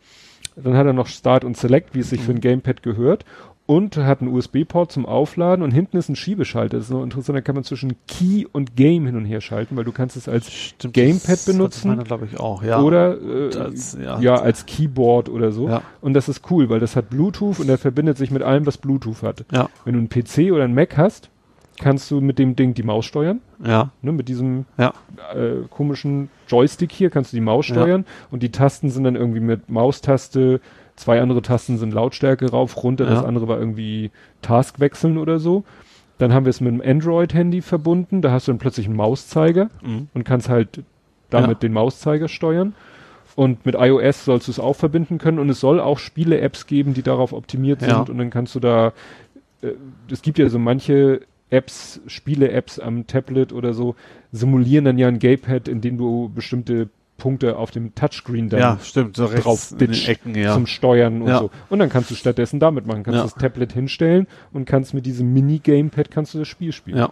Dann 0.55 0.75
hat 0.75 0.85
er 0.85 0.93
noch 0.93 1.07
Start 1.07 1.45
und 1.45 1.57
Select, 1.57 1.95
wie 1.95 1.99
es 1.99 2.09
sich 2.09 2.21
für 2.21 2.31
ein 2.31 2.39
Gamepad 2.39 2.83
gehört. 2.83 3.25
Und 3.66 3.95
hat 3.95 4.19
einen 4.22 4.33
USB-Port 4.33 4.92
zum 4.92 5.06
Aufladen 5.06 5.64
und 5.64 5.72
hinten 5.72 5.95
ist 5.95 6.09
ein 6.09 6.17
Schiebeschalter. 6.17 6.75
Das 6.75 6.88
ist 6.88 6.92
noch 6.92 7.01
interessant, 7.01 7.38
da 7.38 7.42
kann 7.42 7.56
man 7.56 7.64
zwischen 7.64 7.93
Key 8.09 8.45
und 8.51 8.75
Game 8.75 9.06
hin 9.06 9.16
und 9.16 9.24
her 9.24 9.40
schalten, 9.40 9.77
weil 9.77 9.85
du 9.85 9.93
kannst 9.93 10.17
es 10.17 10.27
als 10.27 10.51
Stimmt, 10.51 10.93
Gamepad 10.93 11.30
das 11.30 11.45
benutzen 11.45 11.88
Meine, 11.88 12.03
glaube 12.03 12.25
ich, 12.25 12.38
auch, 12.42 12.61
ja. 12.61 12.82
oder 12.82 13.16
äh, 13.22 13.56
als- 13.58 13.98
ja. 13.98 14.19
ja. 14.19 14.35
als 14.35 14.66
Keyboard 14.66 15.30
oder 15.30 15.53
so. 15.53 15.69
Ja. 15.69 15.82
Und 16.01 16.14
das 16.14 16.27
ist 16.27 16.42
cool, 16.51 16.67
weil 16.69 16.82
das 16.82 16.98
hat 16.98 17.09
Bluetooth 17.09 17.59
und 17.61 17.67
der 17.67 17.77
verbindet 17.77 18.17
sich 18.17 18.32
mit 18.32 18.43
allem, 18.43 18.66
was 18.66 18.77
Bluetooth 18.77 19.24
hat. 19.24 19.45
Ja, 19.53 19.69
Wenn 19.85 19.93
du 19.93 20.00
einen 20.00 20.09
PC 20.09 20.51
oder 20.51 20.66
einen 20.66 20.74
Mac 20.75 20.98
hast, 20.98 21.30
kannst 21.80 22.11
du 22.11 22.19
mit 22.19 22.40
dem 22.40 22.58
Ding 22.58 22.74
die 22.74 22.83
Maus 22.83 23.06
steuern. 23.06 23.40
ja, 23.66 23.92
Ne, 24.01 24.11
mit 24.11 24.27
diesem 24.27 24.66
ja. 24.77 24.93
äh, 25.33 25.66
komischen 25.69 26.30
Joystick 26.50 26.92
hier 26.92 27.09
kannst 27.09 27.32
du 27.32 27.38
die 27.38 27.42
Maus 27.42 27.69
Ja. 27.69 27.75
steuern 27.75 28.06
und 28.30 28.43
die 28.43 28.51
Tasten 28.51 28.90
sind 28.90 29.06
dann 29.06 29.16
irgendwie 29.16 29.40
mit 29.40 29.69
Maustaste, 29.69 30.59
zwei 30.95 31.22
andere 31.22 31.41
Tasten 31.41 31.77
sind 31.77 31.93
Lautstärke 31.93 32.49
rauf, 32.51 32.81
runter, 32.83 33.05
das 33.05 33.22
Ja. 33.22 33.25
andere 33.27 33.47
war 33.47 33.57
irgendwie 33.59 34.11
Task 34.41 34.80
wechseln 34.80 35.17
oder 35.17 35.39
so. 35.39 35.63
Dann 36.19 36.33
haben 36.33 36.45
wir 36.45 36.51
es 36.51 36.61
mit 36.61 36.72
einem 36.72 36.81
Android-Handy 36.81 37.61
verbunden, 37.61 38.22
da 38.22 38.31
hast 38.31 38.47
du 38.47 38.51
dann 38.51 38.59
plötzlich 38.59 38.85
einen 38.88 38.95
Mauszeiger 38.95 39.69
Mhm. 39.81 40.07
und 40.13 40.23
kannst 40.23 40.49
halt 40.49 40.83
damit 41.30 41.49
Ja. 41.49 41.55
den 41.55 41.73
Mauszeiger 41.73 42.27
steuern. 42.27 42.73
Und 43.35 43.65
mit 43.65 43.73
iOS 43.75 44.25
sollst 44.25 44.47
du 44.47 44.51
es 44.51 44.59
auch 44.59 44.75
verbinden 44.75 45.17
können 45.17 45.39
und 45.39 45.49
es 45.49 45.59
soll 45.59 45.80
auch 45.80 45.97
Spiele-Apps 45.97 46.67
geben, 46.67 46.93
die 46.93 47.01
darauf 47.01 47.33
optimiert 47.33 47.80
sind 47.80 47.89
Ja. 47.89 47.99
und 48.01 48.17
dann 48.19 48.30
kannst 48.30 48.53
du 48.53 48.59
da, 48.59 48.93
äh, 49.63 49.69
es 50.11 50.22
gibt 50.22 50.38
ja 50.38 50.47
so 50.49 50.59
manche 50.59 51.22
Apps, 51.49 51.99
Spiele-Apps 52.05 52.77
am 52.80 53.07
Tablet 53.07 53.51
oder 53.51 53.73
so, 53.73 53.95
simulieren 54.31 54.85
dann 54.85 54.99
ja 54.99 55.07
ein 55.07 55.17
Gamepad, 55.19 55.67
in 55.67 55.81
dem 55.81 55.97
du 55.97 56.30
bestimmte 56.33 56.89
Punkte 57.23 57.55
auf 57.57 57.71
dem 57.71 57.95
Touchscreen 57.95 58.49
dann 58.49 58.59
Ja, 58.59 58.79
stimmt, 58.83 59.15
so 59.15 59.27
drauf 59.27 59.71
in 59.71 59.77
den 59.77 59.87
bitcht 59.87 60.09
Ecken, 60.09 60.35
ja. 60.35 60.53
zum 60.53 60.67
Steuern 60.67 61.21
und 61.21 61.29
Ja. 61.29 61.39
so. 61.39 61.51
Und 61.69 61.79
dann 61.79 61.87
kannst 61.89 62.11
du 62.11 62.15
stattdessen 62.15 62.59
damit 62.59 62.85
machen. 62.85 63.03
Kannst 63.03 63.17
Ja. 63.17 63.23
das 63.23 63.35
Tablet 63.35 63.71
hinstellen 63.71 64.27
und 64.51 64.65
kannst 64.65 64.93
mit 64.93 65.05
diesem 65.05 65.31
Mini-Gamepad 65.33 66.11
kannst 66.11 66.33
du 66.33 66.39
das 66.39 66.49
Spiel 66.49 66.73
spielen. 66.73 66.97
ja. 66.97 67.09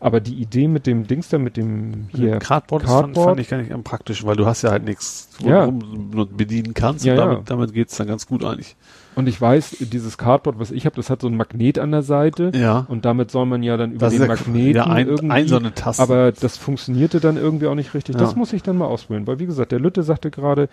Aber 0.00 0.20
die 0.20 0.34
Idee 0.34 0.68
mit 0.68 0.86
dem 0.86 1.06
Dings 1.06 1.28
da, 1.30 1.38
mit 1.38 1.56
dem 1.56 2.08
hier, 2.14 2.38
Cardboard, 2.38 2.82
das 2.82 2.90
Fand, 2.90 3.02
Cardboard. 3.14 3.28
fand 3.28 3.40
ich 3.40 3.48
gar 3.48 3.56
nicht 3.58 3.72
am 3.72 3.82
praktischen, 3.82 4.26
weil 4.28 4.36
du 4.36 4.44
hast 4.44 4.60
ja 4.62 4.70
halt 4.70 4.84
nichts, 4.84 5.30
wo 5.38 5.48
Ja. 5.48 5.66
du 5.68 6.26
bedienen 6.26 6.74
kannst. 6.74 7.04
Ja, 7.06 7.12
und 7.14 7.18
ja. 7.18 7.24
damit, 7.26 7.50
damit 7.50 7.72
geht's 7.72 7.96
dann 7.96 8.06
ganz 8.08 8.26
gut 8.26 8.44
eigentlich. 8.44 8.76
Und 9.16 9.26
ich 9.28 9.40
weiß, 9.40 9.78
dieses 9.80 10.16
Cardboard, 10.18 10.60
was 10.60 10.70
ich 10.70 10.86
habe, 10.86 10.94
das 10.94 11.10
hat 11.10 11.20
so 11.20 11.26
ein 11.26 11.36
Magnet 11.36 11.78
an 11.80 11.90
der 11.90 12.02
Seite. 12.02 12.52
Ja. 12.54 12.86
Und 12.88 13.04
damit 13.04 13.30
soll 13.32 13.46
man 13.46 13.62
ja 13.64 13.76
dann 13.76 13.90
über 13.92 14.06
Das 14.06 14.14
den 14.16 14.28
Magneten 14.28 14.76
ja 14.76 14.84
ein, 14.86 15.08
irgendwie, 15.08 15.30
ein 15.30 15.48
so 15.48 15.56
eine 15.56 15.74
Taste. 15.74 16.02
aber 16.02 16.30
das 16.32 16.56
funktionierte 16.56 17.18
dann 17.18 17.36
irgendwie 17.36 17.66
auch 17.66 17.74
nicht 17.74 17.92
richtig. 17.94 18.16
Das 18.16 18.32
Ja. 18.32 18.38
muss 18.38 18.52
ich 18.52 18.62
dann 18.62 18.78
mal 18.78 18.86
ausprobieren, 18.86 19.26
weil 19.26 19.38
wie 19.40 19.46
gesagt, 19.46 19.72
der 19.72 19.80
Lütte 19.80 20.02
sagte 20.04 20.30
gerade, 20.30 20.68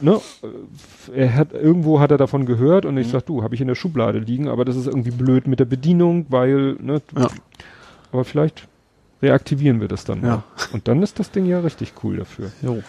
ne, 0.00 0.20
er 1.14 1.34
hat 1.34 1.52
irgendwo 1.52 2.00
hat 2.00 2.10
er 2.10 2.16
davon 2.18 2.46
gehört 2.46 2.84
und 2.86 2.96
ich 2.96 3.08
Mhm. 3.08 3.10
sag, 3.12 3.26
du, 3.26 3.42
habe 3.42 3.54
ich 3.54 3.60
in 3.60 3.68
der 3.68 3.74
Schublade 3.74 4.18
liegen, 4.18 4.48
aber 4.48 4.64
das 4.64 4.76
ist 4.76 4.86
irgendwie 4.86 5.10
blöd 5.10 5.46
mit 5.46 5.58
der 5.60 5.64
Bedienung, 5.66 6.26
weil, 6.28 6.76
ne, 6.80 7.02
Ja. 7.18 7.28
aber 8.12 8.24
vielleicht 8.24 8.66
reaktivieren 9.22 9.80
wir 9.80 9.88
das 9.88 10.04
dann 10.04 10.22
Ja. 10.22 10.28
mal. 10.28 10.42
Und 10.72 10.88
dann 10.88 11.02
ist 11.02 11.18
das 11.18 11.30
Ding 11.30 11.44
ja 11.46 11.60
richtig 11.60 11.92
cool 12.02 12.16
dafür. 12.18 12.50
jo. 12.62 12.82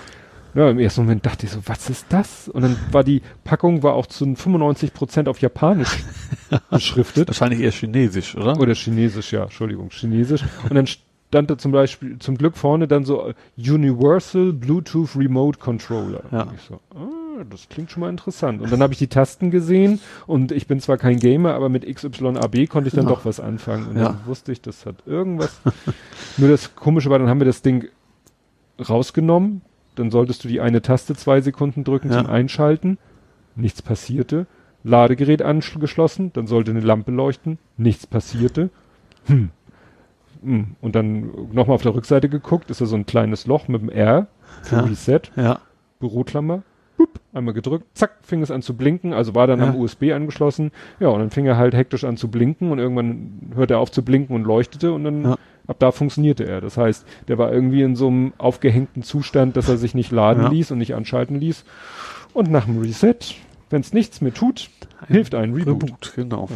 Ja, 0.54 0.70
im 0.70 0.80
ersten 0.80 1.02
Moment 1.02 1.26
dachte 1.26 1.46
ich 1.46 1.52
so, 1.52 1.60
was 1.66 1.90
ist 1.90 2.06
das? 2.10 2.50
Und 2.50 2.62
dann 2.64 2.76
war 2.92 3.04
die 3.04 3.22
Packung 3.44 3.84
war 3.84 3.94
auch 3.94 4.06
zu 4.08 4.26
95 4.36 4.94
Prozent 4.94 5.28
auf 5.30 5.40
Japanisch 5.40 6.04
beschriftet. 6.70 7.28
Wahrscheinlich 7.30 7.62
eher 7.62 7.72
chinesisch, 7.72 8.36
oder? 8.36 8.60
Oder 8.60 8.74
Chinesisch, 8.76 9.32
ja, 9.32 9.44
Entschuldigung, 9.44 9.90
Chinesisch. 9.92 10.44
Und 10.70 10.76
dann 10.76 10.88
stand 10.88 11.50
da 11.50 11.58
zum 11.58 11.72
Beispiel, 11.72 12.20
zum 12.20 12.38
Glück 12.38 12.58
vorne 12.58 12.88
dann 12.90 13.06
so 13.06 13.30
äh, 13.30 13.34
Universal 13.58 14.52
Bluetooth 14.52 15.16
Remote 15.16 15.58
Controller. 15.60 16.24
Ja. 16.32 16.42
Und 16.44 16.56
ich 16.56 16.62
so, 16.64 16.82
ah, 16.96 17.44
das 17.50 17.70
klingt 17.70 17.90
schon 17.90 18.02
mal 18.02 18.10
interessant. 18.10 18.62
Und 18.62 18.70
dann 18.74 18.82
habe 18.84 18.92
ich 18.92 19.00
die 19.00 19.08
Tasten 19.08 19.52
gesehen 19.52 20.02
und 20.28 20.52
ich 20.52 20.68
bin 20.68 20.82
zwar 20.82 20.98
kein 20.98 21.18
Gamer, 21.20 21.54
aber 21.54 21.70
mit 21.70 21.86
XYAB 21.86 22.68
konnte 22.68 22.90
ich 22.90 22.94
dann 22.94 23.06
Ja. 23.06 23.12
doch 23.12 23.24
was 23.24 23.40
anfangen. 23.40 23.88
Und 23.88 23.96
Ja. 23.98 24.10
dann 24.10 24.18
wusste 24.26 24.52
ich, 24.52 24.62
das 24.62 24.86
hat 24.86 24.96
irgendwas. 25.06 25.62
Nur 26.36 26.50
das 26.50 26.76
Komische 26.76 27.10
war, 27.10 27.20
dann 27.20 27.30
haben 27.30 27.40
wir 27.40 27.46
das 27.46 27.62
Ding 27.62 27.88
rausgenommen. 28.90 29.62
Dann 29.96 30.10
solltest 30.12 30.44
du 30.44 30.48
die 30.48 30.62
eine 30.62 30.82
Taste 30.82 31.16
zwei 31.16 31.42
Sekunden 31.42 31.84
drücken 31.84 32.12
Ja. 32.12 32.20
zum 32.20 32.28
Einschalten. 32.28 32.98
Nichts 33.56 33.82
passierte. 33.82 34.48
Ladegerät 34.84 35.42
angeschlossen, 35.42 36.32
dann 36.34 36.48
sollte 36.48 36.72
eine 36.72 36.80
Lampe 36.80 37.12
leuchten. 37.12 37.60
Nichts 37.78 38.08
passierte. 38.08 38.70
Hm. 39.26 39.50
Hm. 40.44 40.76
Und 40.82 40.96
dann 40.96 41.30
nochmal 41.52 41.76
auf 41.76 41.84
der 41.84 41.94
Rückseite 41.94 42.30
geguckt, 42.30 42.72
ist 42.72 42.82
da 42.82 42.86
so 42.86 42.96
ein 42.96 43.06
kleines 43.06 43.46
Loch 43.46 43.68
mit 43.68 43.82
dem 43.82 43.90
R 43.90 44.28
für 44.64 44.78
Ja. 44.78 44.82
Reset, 44.82 45.22
Ja. 45.36 45.60
Büroklammer. 46.00 46.64
Bup, 46.98 47.20
einmal 47.34 47.54
gedrückt, 47.54 47.86
zack, 47.94 48.12
fing 48.22 48.42
es 48.42 48.50
an 48.52 48.62
zu 48.62 48.76
blinken, 48.76 49.14
also 49.14 49.36
war 49.36 49.46
dann 49.48 49.60
Ja. 49.60 49.70
am 49.70 49.76
USB 49.76 50.12
angeschlossen. 50.14 50.72
Ja, 51.00 51.10
und 51.10 51.20
dann 51.20 51.30
fing 51.30 51.46
er 51.46 51.58
halt 51.58 51.74
hektisch 51.76 52.04
an 52.04 52.18
zu 52.18 52.30
blinken 52.30 52.72
und 52.72 52.80
irgendwann 52.80 53.52
hörte 53.56 53.76
er 53.76 53.80
auf 53.80 53.92
zu 53.92 54.04
blinken 54.04 54.36
und 54.36 54.44
leuchtete 54.44 54.94
und 54.94 55.04
dann. 55.04 55.36
Ab 55.68 55.78
da 55.80 55.92
funktionierte 55.92 56.44
er. 56.46 56.62
Das 56.62 56.78
heißt, 56.78 57.06
der 57.28 57.38
war 57.38 57.52
irgendwie 57.52 57.82
in 57.82 57.96
so 57.96 58.08
einem 58.08 58.34
aufgehängten 58.38 59.04
Zustand, 59.04 59.58
dass 59.58 59.70
er 59.70 59.78
sich 59.78 59.94
nicht 59.94 60.12
laden 60.12 60.44
Ja. 60.44 60.50
ließ 60.50 60.72
und 60.72 60.78
nicht 60.80 60.96
anschalten 60.96 61.40
ließ. 61.40 61.64
Und 62.34 62.50
nach 62.52 62.66
dem 62.66 62.80
Reset, 62.80 63.16
wenn 63.70 63.82
es 63.82 63.94
nichts 63.94 64.22
mehr 64.22 64.34
tut, 64.34 64.70
hilft 65.08 65.36
ein 65.36 65.54
Reboot. 65.54 65.84
Reboot, 65.84 66.14
genau. 66.16 66.50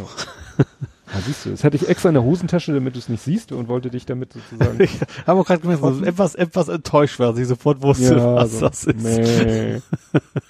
Ja, 0.58 1.20
siehst 1.24 1.46
du, 1.46 1.50
das 1.50 1.62
hatte 1.62 1.76
ich 1.76 1.88
extra 1.88 2.08
in 2.08 2.14
der 2.14 2.24
Hosentasche, 2.24 2.72
damit 2.74 2.94
du 2.94 2.98
es 2.98 3.08
nicht 3.08 3.22
siehst 3.22 3.52
und 3.52 3.68
wollte 3.68 3.90
dich 3.90 4.06
damit 4.06 4.32
sozusagen. 4.32 4.78
Ich 4.82 4.90
habe 5.26 5.40
auch 5.40 5.46
gerade 5.46 5.60
gemerkt, 5.60 5.82
dass 5.84 5.98
ich 5.98 6.06
etwas, 6.06 6.34
etwas 6.34 6.68
enttäuscht 6.68 7.18
war, 7.20 7.28
dass 7.30 7.38
ich 7.38 7.46
sofort 7.46 7.80
wusste, 7.82 8.16
was 8.16 8.52
so, 8.58 8.60
das 8.68 8.84
ist. 8.84 9.02
Nee. 9.02 9.80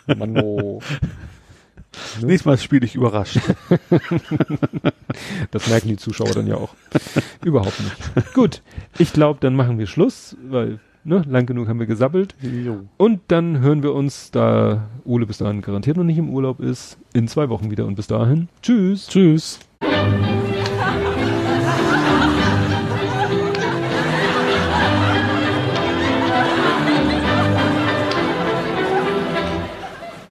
Mano. 2.16 2.26
Nächstes 2.26 2.47
Mal 2.47 2.58
spiele 2.58 2.84
ich 2.84 2.94
überrascht. 2.94 3.39
Das 5.50 5.68
merken 5.68 5.89
die 5.89 5.97
Zuschauer 5.97 6.33
dann 6.33 6.47
ja 6.47 6.57
auch. 6.57 6.75
Überhaupt 7.44 7.81
nicht. 7.81 8.34
Gut, 8.34 8.62
ich 8.99 9.12
glaube, 9.12 9.39
dann 9.41 9.55
machen 9.55 9.78
wir 9.78 9.86
Schluss, 9.86 10.36
weil, 10.47 10.78
ne, 11.05 11.23
lang 11.26 11.47
genug 11.47 11.68
haben 11.68 11.78
wir 11.78 11.86
gesabbelt. 11.86 12.34
jo. 12.42 12.81
Und 12.99 13.20
dann 13.28 13.60
hören 13.60 13.83
wir 13.83 13.94
uns, 13.94 14.31
da 14.31 14.89
Ole 15.05 15.26
bis 15.26 15.39
dahin 15.39 15.62
garantiert 15.62 15.97
noch 15.97 16.05
nicht 16.05 16.18
im 16.18 16.28
Urlaub 16.28 16.60
ist, 16.60 16.99
in 17.15 17.28
zwei 17.28 17.49
Wochen 17.49 17.70
wieder. 17.70 17.86
Und 17.86 17.94
bis 17.94 18.08
dahin, 18.08 18.49
tschüss. 18.62 19.07
Tschüss. 19.07 19.60